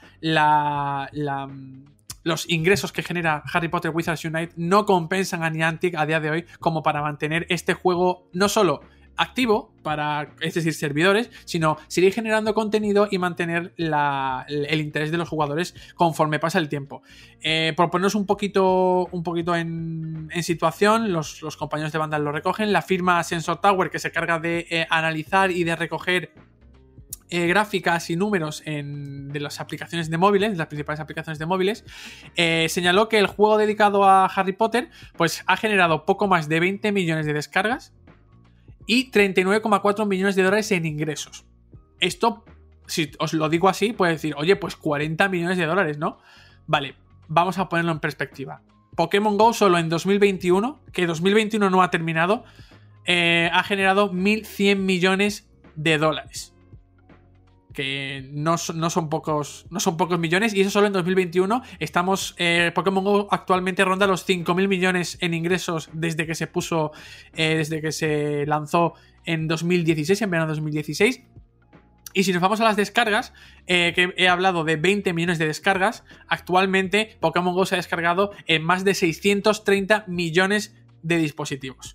los 2.22 2.48
ingresos 2.48 2.92
que 2.92 3.02
genera 3.02 3.42
Harry 3.52 3.68
Potter 3.68 3.90
Wizards 3.94 4.24
Unite 4.24 4.52
no 4.56 4.86
compensan 4.86 5.42
a 5.42 5.50
Niantic 5.50 5.94
a 5.94 6.06
día 6.06 6.20
de 6.20 6.30
hoy 6.30 6.46
como 6.60 6.82
para 6.82 7.02
mantener 7.02 7.46
este 7.48 7.74
juego 7.74 8.28
no 8.32 8.48
solo 8.48 8.80
activo 9.16 9.72
para, 9.82 10.34
es 10.40 10.54
decir, 10.54 10.74
servidores, 10.74 11.30
sino 11.44 11.76
seguir 11.88 12.12
generando 12.12 12.54
contenido 12.54 13.08
y 13.10 13.18
mantener 13.18 13.72
el 13.76 14.80
interés 14.80 15.10
de 15.10 15.18
los 15.18 15.28
jugadores 15.28 15.74
conforme 15.94 16.38
pasa 16.38 16.58
el 16.58 16.68
tiempo. 16.68 17.02
Eh, 17.40 17.72
por 17.76 17.90
ponernos 17.90 18.14
un 18.14 18.26
poquito, 18.26 19.06
un 19.12 19.22
poquito 19.22 19.54
en, 19.54 20.28
situación, 20.42 21.12
los, 21.12 21.56
compañeros 21.56 21.92
de 21.92 21.98
Vandal 21.98 22.24
lo 22.24 22.32
recogen. 22.32 22.72
La 22.72 22.82
firma 22.82 23.22
Sensor 23.22 23.60
Tower, 23.60 23.90
que 23.90 23.98
se 23.98 24.10
carga 24.12 24.38
de 24.38 24.66
eh, 24.70 24.86
analizar 24.90 25.50
y 25.50 25.64
de 25.64 25.76
recoger 25.76 26.32
eh, 27.28 27.46
gráficas 27.46 28.10
y 28.10 28.16
números 28.16 28.62
de 28.64 29.40
las 29.40 29.60
aplicaciones 29.60 30.10
de 30.10 30.18
móviles, 30.18 30.52
de 30.52 30.56
las 30.56 30.68
principales 30.68 31.00
aplicaciones 31.00 31.38
de 31.38 31.46
móviles, 31.46 31.84
señaló 32.68 33.08
que 33.08 33.18
el 33.18 33.26
juego 33.26 33.56
dedicado 33.58 34.04
a 34.04 34.26
Harry 34.26 34.52
Potter 34.52 34.90
pues, 35.16 35.42
ha 35.46 35.56
generado 35.56 36.04
poco 36.04 36.28
más 36.28 36.48
de 36.48 36.60
20 36.60 36.92
millones 36.92 37.26
de 37.26 37.32
descargas 37.32 37.92
y 38.86 39.10
39,4 39.10 40.06
millones 40.06 40.36
de 40.36 40.42
dólares 40.42 40.70
en 40.72 40.86
ingresos. 40.86 41.44
Esto, 42.00 42.44
si 42.86 43.10
os 43.18 43.32
lo 43.32 43.48
digo 43.48 43.68
así, 43.68 43.92
puede 43.92 44.12
decir, 44.12 44.34
oye, 44.36 44.56
pues 44.56 44.76
40 44.76 45.28
millones 45.28 45.58
de 45.58 45.66
dólares, 45.66 45.98
¿no? 45.98 46.18
Vale, 46.66 46.94
vamos 47.28 47.58
a 47.58 47.68
ponerlo 47.68 47.92
en 47.92 48.00
perspectiva. 48.00 48.62
Pokémon 48.94 49.36
Go 49.36 49.52
solo 49.52 49.78
en 49.78 49.88
2021, 49.88 50.80
que 50.92 51.06
2021 51.06 51.68
no 51.68 51.82
ha 51.82 51.90
terminado, 51.90 52.44
eh, 53.04 53.50
ha 53.52 53.62
generado 53.62 54.10
1.100 54.12 54.76
millones 54.76 55.48
de 55.74 55.98
dólares 55.98 56.55
que 57.76 58.26
no, 58.32 58.56
son 58.56 59.10
pocos, 59.10 59.66
no 59.68 59.80
son 59.80 59.98
pocos 59.98 60.18
millones, 60.18 60.54
y 60.54 60.62
eso 60.62 60.70
solo 60.70 60.86
en 60.86 60.94
2021. 60.94 61.62
Estamos, 61.78 62.34
eh, 62.38 62.72
Pokémon 62.74 63.04
Go 63.04 63.28
actualmente 63.30 63.84
ronda 63.84 64.06
los 64.06 64.26
5.000 64.26 64.66
millones 64.66 65.18
en 65.20 65.34
ingresos 65.34 65.90
desde 65.92 66.26
que 66.26 66.34
se 66.34 66.46
puso, 66.46 66.92
eh, 67.34 67.56
desde 67.58 67.82
que 67.82 67.92
se 67.92 68.46
lanzó 68.46 68.94
en 69.26 69.46
2016, 69.46 70.22
en 70.22 70.30
verano 70.30 70.46
de 70.46 70.52
2016. 70.52 71.20
Y 72.14 72.24
si 72.24 72.32
nos 72.32 72.40
vamos 72.40 72.62
a 72.62 72.64
las 72.64 72.76
descargas, 72.76 73.34
eh, 73.66 73.92
que 73.94 74.14
he 74.16 74.26
hablado 74.26 74.64
de 74.64 74.76
20 74.76 75.12
millones 75.12 75.38
de 75.38 75.46
descargas, 75.46 76.02
actualmente 76.28 77.18
Pokémon 77.20 77.52
Go 77.52 77.66
se 77.66 77.74
ha 77.74 77.76
descargado 77.76 78.30
en 78.46 78.64
más 78.64 78.86
de 78.86 78.94
630 78.94 80.04
millones 80.06 80.74
de 81.02 81.18
dispositivos. 81.18 81.94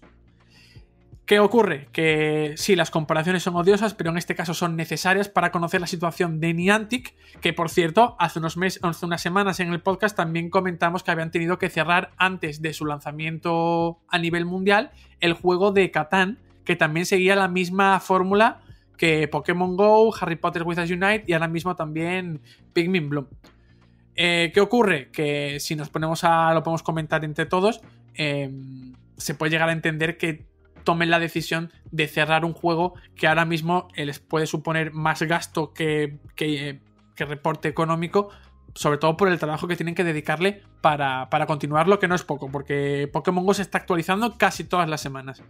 ¿Qué 1.25 1.39
ocurre? 1.39 1.87
Que 1.93 2.55
sí, 2.57 2.75
las 2.75 2.91
comparaciones 2.91 3.43
son 3.43 3.55
odiosas, 3.55 3.93
pero 3.93 4.09
en 4.09 4.17
este 4.17 4.35
caso 4.35 4.53
son 4.53 4.75
necesarias 4.75 5.29
para 5.29 5.51
conocer 5.51 5.79
la 5.79 5.87
situación 5.87 6.39
de 6.39 6.53
Niantic, 6.53 7.15
que 7.39 7.53
por 7.53 7.69
cierto, 7.69 8.15
hace, 8.19 8.39
unos 8.39 8.57
meses, 8.57 8.83
hace 8.83 9.05
unas 9.05 9.21
semanas 9.21 9.59
en 9.59 9.71
el 9.71 9.81
podcast 9.81 10.15
también 10.17 10.49
comentamos 10.49 11.03
que 11.03 11.11
habían 11.11 11.31
tenido 11.31 11.57
que 11.57 11.69
cerrar 11.69 12.11
antes 12.17 12.61
de 12.61 12.73
su 12.73 12.85
lanzamiento 12.85 13.99
a 14.09 14.17
nivel 14.17 14.45
mundial 14.45 14.91
el 15.19 15.33
juego 15.33 15.71
de 15.71 15.89
Catán, 15.91 16.39
que 16.65 16.75
también 16.75 17.05
seguía 17.05 17.35
la 17.35 17.47
misma 17.47 17.99
fórmula 17.99 18.61
que 18.97 19.27
Pokémon 19.27 19.77
Go, 19.77 20.13
Harry 20.19 20.35
Potter 20.35 20.63
Wizards 20.63 20.91
Unite 20.91 21.23
y 21.27 21.33
ahora 21.33 21.47
mismo 21.47 21.75
también 21.75 22.41
Pikmin 22.73 23.09
Bloom. 23.09 23.27
Eh, 24.15 24.51
¿Qué 24.53 24.61
ocurre? 24.61 25.09
Que 25.11 25.59
si 25.59 25.75
nos 25.75 25.89
ponemos 25.89 26.23
a. 26.23 26.53
lo 26.53 26.61
podemos 26.61 26.83
comentar 26.83 27.25
entre 27.25 27.45
todos. 27.47 27.81
Eh, 28.13 28.51
se 29.17 29.33
puede 29.33 29.51
llegar 29.51 29.69
a 29.69 29.71
entender 29.71 30.17
que 30.17 30.50
tomen 30.83 31.09
la 31.09 31.19
decisión 31.19 31.71
de 31.91 32.07
cerrar 32.07 32.45
un 32.45 32.53
juego 32.53 32.93
que 33.15 33.27
ahora 33.27 33.45
mismo 33.45 33.87
les 33.95 34.19
puede 34.19 34.47
suponer 34.47 34.93
más 34.93 35.21
gasto 35.23 35.73
que, 35.73 36.17
que, 36.35 36.79
reporte 37.17 37.67
económico, 37.67 38.29
sobre 38.73 38.97
todo 38.97 39.15
por 39.15 39.27
el 39.27 39.37
trabajo 39.37 39.67
que 39.67 39.75
tienen 39.75 39.93
que 39.93 40.03
dedicarle 40.03 40.63
para, 40.81 41.29
para 41.29 41.45
continuarlo, 41.45 41.99
que 41.99 42.07
no 42.07 42.15
es 42.15 42.23
poco, 42.23 42.49
porque 42.51 43.07
Pokémon 43.13 43.45
Go 43.45 43.53
se 43.53 43.61
está 43.61 43.77
actualizando 43.77 44.39
casi 44.39 44.63
todas 44.63 44.89
las 44.89 45.01
semanas. 45.01 45.43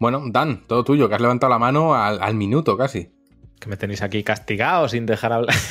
Bueno, 0.00 0.20
Dan, 0.26 0.64
todo 0.66 0.82
tuyo, 0.82 1.08
que 1.08 1.14
has 1.14 1.20
levantado 1.20 1.52
la 1.52 1.60
mano 1.60 1.94
al, 1.94 2.34
minuto 2.34 2.76
casi. 2.76 3.12
Que 3.60 3.68
me 3.68 3.76
tenéis 3.76 4.02
aquí 4.02 4.24
castigado 4.24 4.88
sin 4.88 5.06
dejar 5.06 5.32
hablar. 5.32 5.54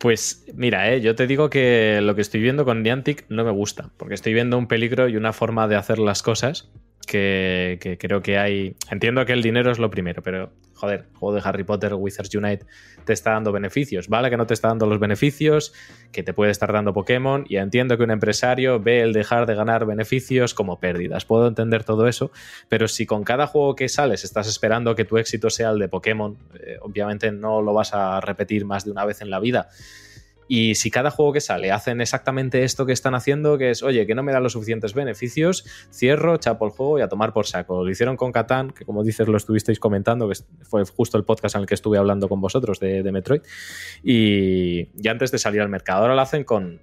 Pues 0.00 0.46
mira, 0.54 0.90
eh, 0.90 1.02
yo 1.02 1.14
te 1.14 1.26
digo 1.26 1.50
que 1.50 2.00
lo 2.00 2.14
que 2.14 2.22
estoy 2.22 2.40
viendo 2.40 2.64
con 2.64 2.82
Niantic 2.82 3.26
no 3.28 3.44
me 3.44 3.50
gusta, 3.50 3.90
porque 3.98 4.14
estoy 4.14 4.32
viendo 4.32 4.56
un 4.56 4.66
peligro 4.66 5.10
y 5.10 5.16
una 5.18 5.34
forma 5.34 5.68
de 5.68 5.76
hacer 5.76 5.98
las 5.98 6.22
cosas 6.22 6.70
que, 7.10 7.98
creo 8.00 8.22
que 8.22 8.38
hay. 8.38 8.76
Entiendo 8.90 9.26
que 9.26 9.32
el 9.32 9.42
dinero 9.42 9.72
es 9.72 9.78
lo 9.78 9.90
primero, 9.90 10.22
pero 10.22 10.52
joder, 10.74 11.06
juego 11.14 11.34
de 11.34 11.42
Harry 11.44 11.64
Potter 11.64 11.92
Wizards 11.92 12.34
Unite 12.34 12.64
te 13.04 13.12
está 13.12 13.32
dando 13.32 13.52
beneficios. 13.52 14.08
Vale 14.08 14.30
que 14.30 14.36
no 14.36 14.46
te 14.46 14.54
está 14.54 14.68
dando 14.68 14.86
los 14.86 14.98
beneficios 14.98 15.74
que 16.12 16.22
te 16.22 16.32
puede 16.32 16.52
estar 16.52 16.72
dando 16.72 16.94
Pokémon, 16.94 17.44
y 17.48 17.56
entiendo 17.56 17.98
que 17.98 18.04
un 18.04 18.10
empresario 18.10 18.80
ve 18.80 19.00
el 19.00 19.12
dejar 19.12 19.46
de 19.46 19.54
ganar 19.54 19.84
beneficios 19.84 20.54
como 20.54 20.78
pérdidas. 20.78 21.24
Puedo 21.24 21.48
entender 21.48 21.84
todo 21.84 22.06
eso, 22.06 22.30
pero 22.68 22.88
si 22.88 23.04
con 23.06 23.24
cada 23.24 23.46
juego 23.46 23.74
que 23.74 23.88
sales 23.88 24.24
estás 24.24 24.46
esperando 24.48 24.94
que 24.94 25.04
tu 25.04 25.18
éxito 25.18 25.50
sea 25.50 25.70
el 25.70 25.78
de 25.78 25.88
Pokémon, 25.88 26.38
eh, 26.60 26.78
obviamente 26.80 27.32
no 27.32 27.60
lo 27.60 27.74
vas 27.74 27.92
a 27.92 28.20
repetir 28.20 28.64
más 28.64 28.84
de 28.84 28.92
una 28.92 29.04
vez 29.04 29.20
en 29.20 29.30
la 29.30 29.40
vida. 29.40 29.68
Y 30.52 30.74
si 30.74 30.90
cada 30.90 31.12
juego 31.12 31.32
que 31.32 31.40
sale 31.40 31.70
hacen 31.70 32.00
exactamente 32.00 32.64
esto 32.64 32.84
que 32.84 32.92
están 32.92 33.14
haciendo, 33.14 33.56
que 33.56 33.70
es, 33.70 33.84
oye, 33.84 34.04
que 34.04 34.16
no 34.16 34.24
me 34.24 34.32
dan 34.32 34.42
los 34.42 34.54
suficientes 34.54 34.94
beneficios, 34.94 35.64
cierro, 35.92 36.38
chapo 36.38 36.66
el 36.66 36.72
juego 36.72 36.98
y 36.98 37.02
a 37.02 37.08
tomar 37.08 37.32
por 37.32 37.46
saco. 37.46 37.84
Lo 37.84 37.88
hicieron 37.88 38.16
con 38.16 38.32
Catán, 38.32 38.72
que 38.72 38.84
como 38.84 39.04
dices 39.04 39.28
lo 39.28 39.36
estuvisteis 39.36 39.78
comentando, 39.78 40.28
que 40.28 40.34
fue 40.62 40.84
justo 40.84 41.16
el 41.16 41.22
podcast 41.22 41.54
en 41.54 41.60
el 41.60 41.68
que 41.68 41.74
estuve 41.74 41.98
hablando 41.98 42.28
con 42.28 42.40
vosotros 42.40 42.80
de, 42.80 43.08
Metroid. 43.12 43.42
Y, 44.02 44.88
ya 45.00 45.12
antes 45.12 45.30
de 45.30 45.38
salir 45.38 45.60
al 45.60 45.68
mercado, 45.68 46.02
ahora 46.02 46.16
lo 46.16 46.20
hacen 46.20 46.42
con, 46.42 46.80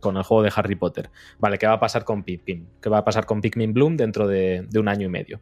con 0.00 0.18
el 0.18 0.22
juego 0.22 0.42
de 0.42 0.52
Harry 0.54 0.74
Potter. 0.74 1.08
Vale, 1.38 1.56
¿qué 1.56 1.66
va 1.66 1.72
a 1.72 1.80
pasar 1.80 2.04
con 2.04 2.24
Pikmin? 2.24 2.68
¿Qué 2.82 2.90
va 2.90 2.98
a 2.98 3.04
pasar 3.06 3.24
con 3.24 3.40
Pikmin 3.40 3.72
Bloom 3.72 3.96
dentro 3.96 4.28
de, 4.28 4.66
de 4.68 4.78
un 4.78 4.86
año 4.86 5.06
y 5.06 5.10
medio? 5.10 5.40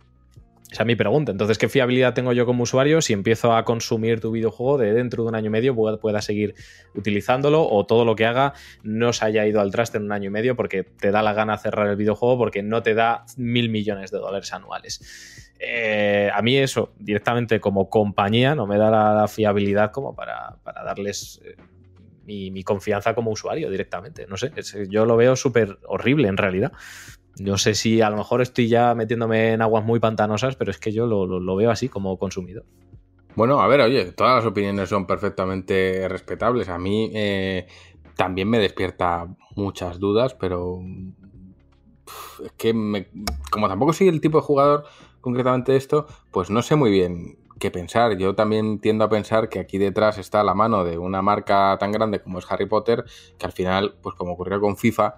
Esa 0.70 0.82
es 0.82 0.86
mi 0.86 0.96
pregunta. 0.96 1.30
Entonces, 1.30 1.58
¿qué 1.58 1.68
fiabilidad 1.68 2.12
tengo 2.14 2.32
yo 2.32 2.44
como 2.44 2.64
usuario 2.64 3.00
si 3.00 3.12
empiezo 3.12 3.54
a 3.54 3.64
consumir 3.64 4.20
tu 4.20 4.32
videojuego 4.32 4.78
de 4.78 4.92
dentro 4.92 5.22
de 5.22 5.28
un 5.28 5.34
año 5.36 5.46
y 5.46 5.50
medio 5.50 5.76
pueda, 5.76 6.20
seguir 6.20 6.54
utilizándolo 6.94 7.68
o 7.68 7.86
todo 7.86 8.04
lo 8.04 8.16
que 8.16 8.26
haga 8.26 8.52
no 8.82 9.12
se 9.12 9.24
haya 9.24 9.46
ido 9.46 9.60
al 9.60 9.70
traste 9.70 9.98
en 9.98 10.04
un 10.04 10.12
año 10.12 10.26
y 10.28 10.30
medio 10.30 10.56
porque 10.56 10.82
te 10.82 11.12
da 11.12 11.22
la 11.22 11.34
gana 11.34 11.56
cerrar 11.56 11.86
el 11.88 11.96
videojuego 11.96 12.36
porque 12.36 12.62
no 12.62 12.82
te 12.82 12.94
da 12.94 13.24
mil 13.36 13.70
millones 13.70 14.10
de 14.10 14.18
dólares 14.18 14.52
anuales? 14.52 15.54
Eh, 15.60 16.30
a 16.34 16.42
mí 16.42 16.56
eso, 16.56 16.92
directamente 16.98 17.60
como 17.60 17.88
compañía, 17.88 18.54
no 18.56 18.66
me 18.66 18.76
da 18.76 18.90
la, 18.90 19.28
fiabilidad 19.28 19.92
como 19.92 20.14
para, 20.14 20.58
darles... 20.64 21.40
Eh, 21.44 21.56
mi, 22.24 22.50
mi, 22.50 22.64
confianza 22.64 23.14
como 23.14 23.30
usuario 23.30 23.70
directamente. 23.70 24.26
No 24.26 24.36
sé, 24.36 24.50
yo 24.88 25.06
lo 25.06 25.16
veo 25.16 25.36
súper 25.36 25.78
horrible 25.86 26.26
en 26.26 26.36
realidad. 26.36 26.72
No 27.38 27.58
sé 27.58 27.74
si 27.74 28.00
a 28.00 28.10
lo 28.10 28.16
mejor 28.16 28.40
estoy 28.40 28.68
ya 28.68 28.94
metiéndome 28.94 29.52
en 29.52 29.62
aguas 29.62 29.84
muy 29.84 30.00
pantanosas, 30.00 30.56
pero 30.56 30.70
es 30.70 30.78
que 30.78 30.92
yo 30.92 31.06
lo, 31.06 31.56
veo 31.56 31.70
así 31.70 31.88
como 31.88 32.18
consumidor. 32.18 32.64
Bueno, 33.34 33.60
a 33.60 33.66
ver, 33.66 33.82
oye, 33.82 34.12
todas 34.12 34.36
las 34.36 34.46
opiniones 34.46 34.88
son 34.88 35.06
perfectamente 35.06 36.08
respetables. 36.08 36.70
A 36.70 36.78
mí 36.78 37.10
eh, 37.14 37.66
también 38.16 38.48
me 38.48 38.58
despierta 38.58 39.26
muchas 39.54 39.98
dudas, 39.98 40.34
pero 40.34 40.80
es 42.42 42.52
que 42.52 42.72
como 43.50 43.68
tampoco 43.68 43.92
soy 43.92 44.08
el 44.08 44.20
tipo 44.20 44.38
de 44.38 44.44
jugador 44.44 44.84
concretamente 45.20 45.76
esto, 45.76 46.06
pues 46.30 46.50
no 46.50 46.62
sé 46.62 46.76
muy 46.76 46.90
bien 46.90 47.36
qué 47.58 47.70
pensar. 47.70 48.16
Yo 48.16 48.34
también 48.34 48.78
tiendo 48.78 49.04
a 49.04 49.08
pensar 49.08 49.48
que 49.48 49.58
aquí 49.58 49.78
detrás 49.78 50.18
está 50.18 50.42
la 50.42 50.54
mano 50.54 50.84
de 50.84 50.98
una 50.98 51.22
marca 51.22 51.76
tan 51.78 51.92
grande 51.92 52.20
como 52.20 52.38
es 52.38 52.50
Harry 52.50 52.66
Potter, 52.66 53.04
que 53.38 53.46
al 53.46 53.52
final, 53.52 53.96
pues 54.02 54.14
como 54.14 54.32
ocurrió 54.32 54.60
con 54.60 54.76
FIFA, 54.76 55.16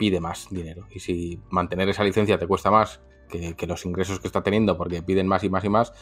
pide 0.00 0.18
más 0.18 0.48
dinero. 0.50 0.86
Y 0.90 1.00
si 1.00 1.38
mantener 1.50 1.86
esa 1.90 2.02
licencia 2.02 2.38
te 2.38 2.46
cuesta 2.46 2.70
más 2.70 3.02
que, 3.28 3.66
los 3.66 3.84
ingresos 3.84 4.18
que 4.18 4.28
está 4.28 4.42
teniendo 4.42 4.78
porque 4.78 5.02
piden 5.02 5.28
más 5.28 5.44
y 5.44 5.50
más 5.50 5.62
y 5.62 5.68
más, 5.68 5.92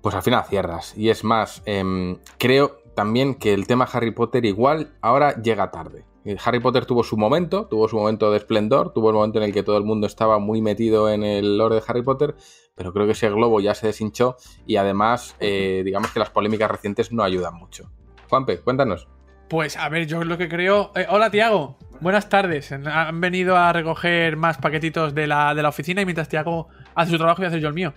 pues 0.00 0.14
al 0.14 0.22
final 0.22 0.42
cierras. 0.48 0.96
Y 0.96 1.10
es 1.10 1.22
más, 1.22 1.62
em, 1.66 2.16
creo 2.38 2.78
también 2.94 3.34
que 3.34 3.52
el 3.52 3.66
tema 3.66 3.86
Harry 3.92 4.12
Potter 4.12 4.46
igual 4.46 4.94
ahora 5.02 5.34
llega 5.42 5.70
tarde. 5.70 6.06
Eh, 6.24 6.38
Harry 6.42 6.60
Potter 6.60 6.86
tuvo 6.86 7.04
su 7.04 7.18
momento, 7.18 7.66
tuvo 7.66 7.88
su 7.88 7.96
momento 7.96 8.30
de 8.30 8.38
esplendor, 8.38 8.94
tuvo 8.94 9.10
el 9.10 9.16
momento 9.16 9.38
en 9.38 9.44
el 9.44 9.52
que 9.52 9.62
todo 9.62 9.76
el 9.76 9.84
mundo 9.84 10.06
estaba 10.06 10.38
muy 10.38 10.62
metido 10.62 11.10
en 11.10 11.24
el 11.24 11.58
lore 11.58 11.74
de 11.74 11.82
Harry 11.86 12.02
Potter, 12.02 12.34
pero 12.74 12.94
creo 12.94 13.04
que 13.04 13.12
ese 13.12 13.28
globo 13.28 13.60
ya 13.60 13.74
se 13.74 13.88
deshinchó 13.88 14.36
y 14.66 14.76
además, 14.76 15.36
eh, 15.40 15.82
digamos 15.84 16.10
que 16.10 16.20
las 16.20 16.30
polémicas 16.30 16.70
recientes 16.70 17.12
no 17.12 17.22
ayudan 17.22 17.54
mucho. 17.54 17.90
Juanpe, 18.30 18.60
cuéntanos. 18.60 19.08
Pues 19.50 19.76
a 19.76 19.90
ver, 19.90 20.06
yo 20.06 20.24
lo 20.24 20.38
que 20.38 20.48
creo. 20.48 20.90
Eh, 20.94 21.06
hola, 21.10 21.30
Tiago. 21.30 21.76
Buenas 22.00 22.28
tardes. 22.28 22.72
Han 22.72 23.20
venido 23.20 23.56
a 23.56 23.72
recoger 23.72 24.36
más 24.36 24.58
paquetitos 24.58 25.14
de 25.14 25.26
la, 25.26 25.54
de 25.54 25.62
la 25.62 25.68
oficina 25.68 26.02
y 26.02 26.04
mientras 26.04 26.28
Tiago 26.28 26.68
hace 26.94 27.12
su 27.12 27.16
trabajo 27.18 27.42
y 27.42 27.46
hacer 27.46 27.60
yo 27.60 27.68
el 27.68 27.74
mío. 27.74 27.94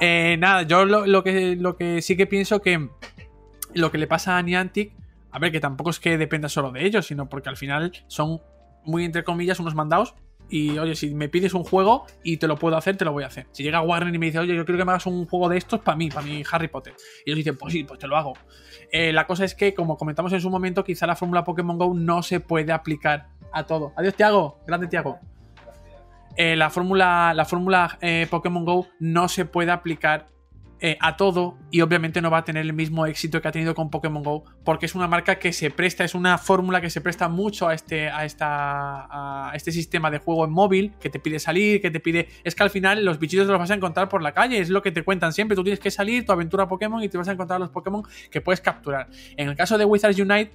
nada, 0.38 0.62
yo 0.62 0.84
lo, 0.84 1.22
que, 1.22 1.56
lo 1.56 1.76
que 1.76 2.00
sí 2.02 2.16
que 2.16 2.26
pienso 2.26 2.62
que 2.62 2.88
lo 3.74 3.90
que 3.90 3.98
le 3.98 4.06
pasa 4.06 4.38
a 4.38 4.42
Niantic 4.42 4.92
a 5.34 5.40
ver, 5.40 5.50
que 5.50 5.58
tampoco 5.58 5.90
es 5.90 5.98
que 5.98 6.16
dependa 6.16 6.48
solo 6.48 6.70
de 6.70 6.86
ellos, 6.86 7.08
sino 7.08 7.28
porque 7.28 7.48
al 7.48 7.56
final 7.56 7.90
son 8.06 8.40
muy 8.84 9.04
entre 9.04 9.24
comillas 9.24 9.58
unos 9.58 9.74
mandados. 9.74 10.14
Y 10.54 10.78
oye, 10.78 10.94
si 10.94 11.12
me 11.16 11.28
pides 11.28 11.52
un 11.52 11.64
juego 11.64 12.06
y 12.22 12.36
te 12.36 12.46
lo 12.46 12.54
puedo 12.54 12.76
hacer, 12.76 12.96
te 12.96 13.04
lo 13.04 13.10
voy 13.10 13.24
a 13.24 13.26
hacer. 13.26 13.48
Si 13.50 13.64
llega 13.64 13.80
Warner 13.80 14.14
y 14.14 14.18
me 14.18 14.26
dice, 14.26 14.38
oye, 14.38 14.54
yo 14.54 14.64
quiero 14.64 14.78
que 14.78 14.84
me 14.84 14.92
hagas 14.92 15.04
un 15.06 15.26
juego 15.26 15.48
de 15.48 15.56
estos 15.56 15.80
para 15.80 15.96
mí, 15.96 16.10
para 16.10 16.24
mi 16.24 16.44
Harry 16.48 16.68
Potter. 16.68 16.94
Y 17.26 17.30
ellos 17.30 17.38
dicen, 17.38 17.56
pues 17.56 17.72
sí, 17.72 17.82
pues 17.82 17.98
te 17.98 18.06
lo 18.06 18.16
hago. 18.16 18.34
Eh, 18.92 19.12
la 19.12 19.26
cosa 19.26 19.44
es 19.44 19.56
que, 19.56 19.74
como 19.74 19.96
comentamos 19.96 20.32
en 20.32 20.40
su 20.40 20.50
momento, 20.50 20.84
quizá 20.84 21.08
la 21.08 21.16
fórmula 21.16 21.42
Pokémon 21.42 21.76
Go 21.76 21.92
no 21.92 22.22
se 22.22 22.38
puede 22.38 22.70
aplicar 22.70 23.30
a 23.52 23.64
todo. 23.64 23.94
Adiós, 23.96 24.14
Tiago. 24.14 24.60
Grande, 24.64 24.86
Tiago. 24.86 25.18
Eh, 26.36 26.54
la 26.54 26.70
fórmula, 26.70 27.34
la 27.34 27.46
fórmula 27.46 27.98
eh, 28.00 28.28
Pokémon 28.30 28.64
Go 28.64 28.86
no 29.00 29.28
se 29.28 29.46
puede 29.46 29.72
aplicar 29.72 30.28
eh, 30.80 30.96
a 31.00 31.16
todo 31.16 31.56
y 31.70 31.80
obviamente 31.80 32.20
no 32.20 32.30
va 32.30 32.38
a 32.38 32.44
tener 32.44 32.62
el 32.66 32.72
mismo 32.72 33.06
éxito 33.06 33.40
que 33.40 33.48
ha 33.48 33.52
tenido 33.52 33.74
con 33.74 33.90
Pokémon 33.90 34.22
Go 34.22 34.44
porque 34.64 34.86
es 34.86 34.94
una 34.94 35.06
marca 35.08 35.38
que 35.38 35.52
se 35.52 35.70
presta, 35.70 36.04
es 36.04 36.14
una 36.14 36.36
fórmula 36.36 36.80
que 36.80 36.90
se 36.90 37.00
presta 37.00 37.28
mucho 37.28 37.68
a 37.68 37.74
este, 37.74 38.08
a, 38.08 38.24
esta, 38.24 39.50
a 39.50 39.54
este 39.54 39.72
sistema 39.72 40.10
de 40.10 40.18
juego 40.18 40.44
en 40.44 40.50
móvil 40.50 40.92
que 41.00 41.10
te 41.10 41.18
pide 41.18 41.38
salir, 41.38 41.80
que 41.80 41.90
te 41.90 42.00
pide... 42.00 42.28
Es 42.42 42.54
que 42.54 42.62
al 42.64 42.70
final 42.70 43.04
los 43.04 43.18
bichitos 43.18 43.46
te 43.46 43.52
los 43.52 43.60
vas 43.60 43.70
a 43.70 43.74
encontrar 43.74 44.08
por 44.08 44.20
la 44.20 44.32
calle, 44.32 44.58
es 44.58 44.68
lo 44.68 44.82
que 44.82 44.92
te 44.92 45.02
cuentan 45.04 45.32
siempre, 45.32 45.56
tú 45.56 45.62
tienes 45.62 45.80
que 45.80 45.90
salir, 45.90 46.26
tu 46.26 46.32
aventura 46.32 46.68
Pokémon 46.68 47.02
y 47.02 47.08
te 47.08 47.16
vas 47.16 47.28
a 47.28 47.32
encontrar 47.32 47.60
los 47.60 47.70
Pokémon 47.70 48.02
que 48.30 48.40
puedes 48.40 48.60
capturar. 48.60 49.08
En 49.36 49.48
el 49.48 49.56
caso 49.56 49.78
de 49.78 49.84
Wizards 49.84 50.18
Unite, 50.18 50.52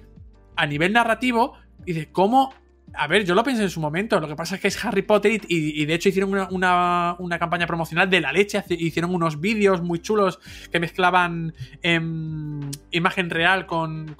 a 0.56 0.66
nivel 0.66 0.92
narrativo, 0.92 1.54
dice, 1.84 2.10
¿cómo 2.12 2.52
a 2.94 3.06
ver, 3.06 3.24
yo 3.24 3.34
lo 3.34 3.42
pensé 3.42 3.62
en 3.62 3.70
su 3.70 3.80
momento. 3.80 4.20
Lo 4.20 4.28
que 4.28 4.36
pasa 4.36 4.56
es 4.56 4.60
que 4.60 4.68
es 4.68 4.84
Harry 4.84 5.02
Potter 5.02 5.40
y, 5.48 5.84
de 5.84 5.94
hecho 5.94 6.08
hicieron 6.08 6.34
una, 6.50 7.16
campaña 7.38 7.66
promocional 7.66 8.08
de 8.10 8.20
la 8.20 8.32
leche. 8.32 8.62
Hicieron 8.68 9.14
unos 9.14 9.40
vídeos 9.40 9.82
muy 9.82 10.00
chulos 10.00 10.40
que 10.70 10.80
mezclaban 10.80 11.54
em, 11.82 12.70
imagen 12.90 13.30
real 13.30 13.66
con, 13.66 14.16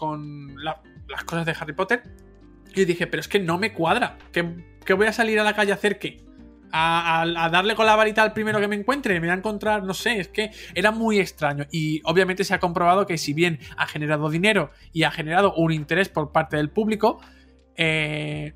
las 0.62 1.24
cosas 1.24 1.46
de 1.46 1.54
Harry 1.59 1.72
Potter. 1.72 2.02
Y 2.74 2.85
dije, 2.85 3.06
pero 3.06 3.20
es 3.20 3.28
que 3.28 3.40
no 3.40 3.59
me 3.59 3.72
cuadra. 3.72 4.18
¿Que, 4.33 4.94
voy 4.94 5.06
a 5.06 5.12
salir 5.12 5.38
a 5.38 5.44
la 5.44 5.54
calle 5.54 5.72
a 5.72 5.74
hacer 5.74 5.98
qué? 5.98 6.24
A, 6.72 7.22
a, 7.22 7.48
darle 7.48 7.74
con 7.74 7.87
la 7.87 7.96
varita 7.96 8.22
al 8.22 8.33
primero 8.33 8.61
que 8.61 8.68
me 8.68 8.76
encuentre, 8.76 9.14
me 9.14 9.26
voy 9.26 9.30
a 9.30 9.35
encontrar, 9.35 9.83
no 9.83 9.92
sé, 9.92 10.20
es 10.20 10.28
que 10.28 10.50
era 10.74 10.92
muy 10.92 11.18
extraño. 11.18 11.66
Y 11.72 12.00
obviamente 12.04 12.44
se 12.44 12.54
ha 12.54 12.61
comprobado 12.61 13.06
que 13.06 13.18
si 13.18 13.33
bien 13.33 13.59
ha 13.76 13.87
generado 13.87 14.30
dinero 14.30 14.70
y 14.92 15.02
ha 15.02 15.11
generado 15.11 15.52
un 15.54 15.72
interés 15.72 16.09
por 16.09 16.30
parte 16.30 16.56
del 16.56 16.70
público, 16.70 17.20
eh, 17.83 18.53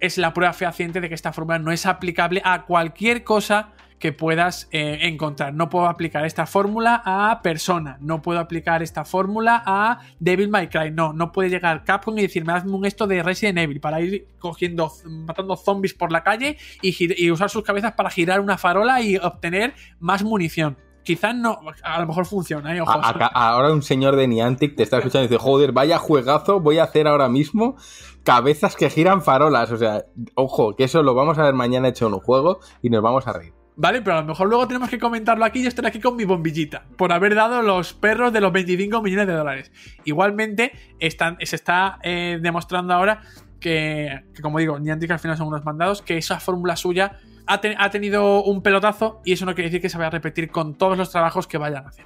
es 0.00 0.18
la 0.18 0.34
prueba 0.34 0.52
fehaciente 0.52 1.00
de 1.00 1.08
que 1.08 1.14
esta 1.14 1.32
fórmula 1.32 1.60
no 1.60 1.70
es 1.70 1.86
aplicable 1.86 2.42
a 2.44 2.64
cualquier 2.64 3.22
cosa 3.22 3.70
que 4.00 4.12
puedas 4.12 4.68
eh, 4.72 4.98
encontrar. 5.02 5.54
No 5.54 5.68
puedo 5.68 5.86
aplicar 5.86 6.24
esta 6.24 6.44
fórmula 6.44 7.00
a 7.04 7.40
persona, 7.40 7.98
no 8.00 8.20
puedo 8.20 8.40
aplicar 8.40 8.82
esta 8.82 9.04
fórmula 9.04 9.62
a 9.64 10.00
Devil 10.18 10.48
May 10.48 10.68
Cry, 10.68 10.90
no, 10.90 11.12
no 11.12 11.30
puede 11.30 11.50
llegar 11.50 11.84
Capcom 11.84 12.18
y 12.18 12.22
decirme 12.22 12.52
hazme 12.52 12.72
un 12.72 12.84
esto 12.84 13.06
de 13.06 13.22
Resident 13.22 13.58
Evil 13.58 13.80
para 13.80 14.00
ir 14.00 14.26
cogiendo, 14.40 14.92
matando 15.04 15.56
zombies 15.56 15.94
por 15.94 16.10
la 16.10 16.24
calle 16.24 16.56
y, 16.82 17.24
y 17.24 17.30
usar 17.30 17.50
sus 17.50 17.62
cabezas 17.62 17.92
para 17.92 18.10
girar 18.10 18.40
una 18.40 18.58
farola 18.58 19.00
y 19.00 19.16
obtener 19.16 19.74
más 20.00 20.24
munición 20.24 20.76
quizás 21.08 21.34
no, 21.34 21.58
a 21.84 22.00
lo 22.00 22.06
mejor 22.06 22.26
funciona, 22.26 22.76
¿eh? 22.76 22.82
ahora 22.84 23.72
un 23.72 23.82
señor 23.82 24.14
de 24.14 24.28
Niantic 24.28 24.76
te 24.76 24.82
está 24.82 24.98
escuchando 24.98 25.24
y 25.24 25.28
dice, 25.28 25.40
joder, 25.40 25.72
vaya 25.72 25.96
juegazo, 25.96 26.60
voy 26.60 26.76
a 26.76 26.84
hacer 26.84 27.08
ahora 27.08 27.30
mismo 27.30 27.76
cabezas 28.24 28.76
que 28.76 28.90
giran 28.90 29.22
farolas. 29.22 29.70
O 29.70 29.76
sea, 29.76 30.04
ojo, 30.34 30.76
que 30.76 30.84
eso 30.84 31.02
lo 31.02 31.14
vamos 31.14 31.38
a 31.38 31.44
ver 31.44 31.54
mañana 31.54 31.88
hecho 31.88 32.06
en 32.06 32.14
un 32.14 32.20
juego 32.20 32.60
y 32.82 32.90
nos 32.90 33.02
vamos 33.02 33.26
a 33.26 33.32
reír. 33.32 33.52
Vale, 33.76 34.02
pero 34.02 34.16
a 34.16 34.20
lo 34.22 34.26
mejor 34.26 34.48
luego 34.48 34.66
tenemos 34.66 34.90
que 34.90 34.98
comentarlo 34.98 35.44
aquí 35.44 35.60
y 35.60 35.70
yo 35.70 35.86
aquí 35.86 36.00
con 36.00 36.16
mi 36.16 36.24
bombillita. 36.24 36.84
Por 36.96 37.12
haber 37.12 37.36
dado 37.36 37.62
los 37.62 37.94
perros 37.94 38.32
de 38.32 38.40
los 38.40 38.52
25 38.52 39.00
millones 39.02 39.28
de 39.28 39.32
dólares. 39.34 39.72
Igualmente, 40.04 40.72
están, 40.98 41.38
se 41.40 41.54
está 41.54 42.00
eh, 42.02 42.40
demostrando 42.42 42.92
ahora 42.92 43.22
que, 43.60 44.24
que, 44.34 44.42
como 44.42 44.58
digo, 44.58 44.80
Niantic 44.80 45.12
al 45.12 45.20
final 45.20 45.36
son 45.36 45.46
unos 45.46 45.64
mandados, 45.64 46.02
que 46.02 46.16
esa 46.16 46.40
fórmula 46.40 46.74
suya 46.74 47.18
ha, 47.48 47.90
tenido 47.90 48.42
un 48.44 48.62
pelotazo 48.62 49.20
y 49.24 49.32
eso 49.32 49.46
no 49.46 49.54
quiere 49.54 49.70
decir 49.70 49.80
que 49.80 49.88
se 49.88 49.96
vaya 49.96 50.08
a 50.08 50.10
repetir 50.10 50.50
con 50.50 50.74
todos 50.74 50.98
los 50.98 51.10
trabajos 51.10 51.46
que 51.46 51.58
vayan 51.58 51.84
a 51.86 51.88
hacer. 51.88 52.04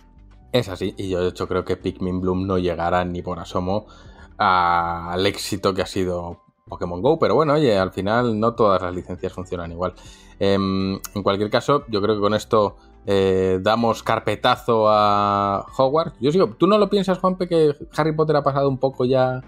Es 0.52 0.68
así, 0.68 0.94
y 0.96 1.08
yo 1.08 1.22
de 1.22 1.30
hecho 1.30 1.48
creo 1.48 1.64
que 1.64 1.76
Pikmin 1.76 2.20
Bloom 2.20 2.46
no 2.46 2.58
llegará 2.58 3.04
ni 3.04 3.22
por 3.22 3.38
asomo 3.38 3.86
al 4.38 5.26
éxito 5.26 5.74
que 5.74 5.82
ha 5.82 5.86
sido 5.86 6.42
Pokémon 6.68 7.02
Go, 7.02 7.18
pero 7.18 7.34
bueno, 7.34 7.54
oye, 7.54 7.78
al 7.78 7.92
final 7.92 8.38
no 8.38 8.54
todas 8.54 8.82
las 8.82 8.94
licencias 8.94 9.32
funcionan 9.32 9.72
igual. 9.72 9.94
Em, 10.38 10.94
en 11.14 11.22
cualquier 11.22 11.50
caso, 11.50 11.84
yo 11.88 12.00
creo 12.02 12.14
que 12.16 12.20
con 12.20 12.34
esto 12.34 12.76
eh, 13.06 13.58
damos 13.62 14.02
carpetazo 14.02 14.88
a 14.88 15.66
Hogwarts. 15.76 16.16
Yo 16.20 16.32
sigo, 16.32 16.48
¿tú 16.48 16.66
no 16.66 16.78
lo 16.78 16.88
piensas, 16.88 17.18
Juanpe, 17.18 17.48
que 17.48 17.74
Harry 17.96 18.14
Potter 18.14 18.36
ha 18.36 18.42
pasado 18.42 18.68
un 18.68 18.78
poco 18.78 19.04
ya 19.04 19.42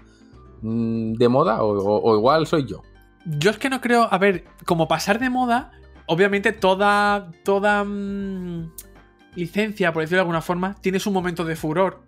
mm, 0.61 1.13
de 1.13 1.29
moda? 1.29 1.63
o 1.63 2.15
igual 2.15 2.47
soy 2.47 2.65
yo? 2.65 2.81
Yo 3.25 3.49
es 3.49 3.57
que 3.57 3.69
no 3.69 3.81
creo, 3.81 4.07
a 4.09 4.17
ver, 4.19 4.45
como 4.65 4.87
pasar 4.87 5.19
de 5.19 5.31
moda, 5.31 5.71
obviamente 6.05 6.51
toda, 6.51 7.31
toda 7.43 7.83
mm, 7.83 8.71
licencia, 9.35 9.91
por 9.91 10.03
decirlo 10.03 10.17
de 10.17 10.21
alguna 10.21 10.41
forma, 10.41 10.75
tiene 10.81 10.99
su 10.99 11.11
momento 11.11 11.43
de 11.43 11.55
furor. 11.55 12.04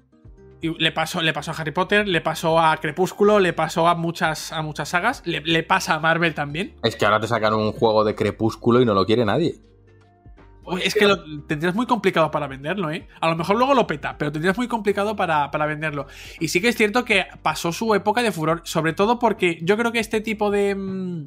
Y 0.61 0.69
le 0.81 0.91
pasó, 0.91 1.21
le 1.21 1.33
pasó 1.33 1.51
a 1.51 1.53
Harry 1.55 1.71
Potter, 1.71 2.07
le 2.07 2.21
pasó 2.21 2.59
a 2.59 2.75
Crepúsculo, 2.77 3.39
le 3.39 3.53
pasó 3.53 3.87
a 3.87 3.95
muchas, 3.95 4.51
a 4.51 4.61
muchas 4.61 4.89
sagas, 4.89 5.21
le, 5.25 5.63
pasa 5.63 5.95
a 5.95 5.99
Marvel 5.99 6.33
también. 6.33 6.75
Es 6.83 6.95
que 6.95 7.05
ahora 7.05 7.19
te 7.19 7.27
sacan 7.27 7.53
un 7.53 7.71
juego 7.71 8.03
de 8.03 8.15
Crepúsculo 8.15 8.81
y 8.81 8.85
no 8.85 8.93
lo 8.93 9.05
quiere 9.05 9.23
nadie. 9.23 9.55
Es 10.81 10.95
que 10.95 11.07
lo, 11.07 11.45
tendrías 11.45 11.75
muy 11.75 11.85
complicado 11.85 12.29
para 12.29 12.47
venderlo, 12.47 12.91
¿eh? 12.91 13.07
A 13.21 13.29
lo 13.29 13.37
mejor 13.37 13.55
luego 13.55 13.73
lo 13.73 13.87
peta, 13.87 14.17
pero 14.17 14.31
tendrías 14.31 14.57
muy 14.57 14.67
complicado 14.67 15.15
para, 15.15 15.49
para, 15.49 15.65
venderlo. 15.65 16.07
Y 16.39 16.49
sí 16.49 16.59
que 16.59 16.67
es 16.69 16.75
cierto 16.75 17.05
que 17.05 17.25
pasó 17.41 17.71
su 17.71 17.93
época 17.95 18.21
de 18.21 18.33
furor, 18.33 18.61
sobre 18.65 18.91
todo 18.91 19.17
porque 19.17 19.59
yo 19.61 19.77
creo 19.77 19.91
que 19.91 19.99
este 19.99 20.21
tipo 20.21 20.51
de... 20.51 20.75
Mm, 20.75 21.25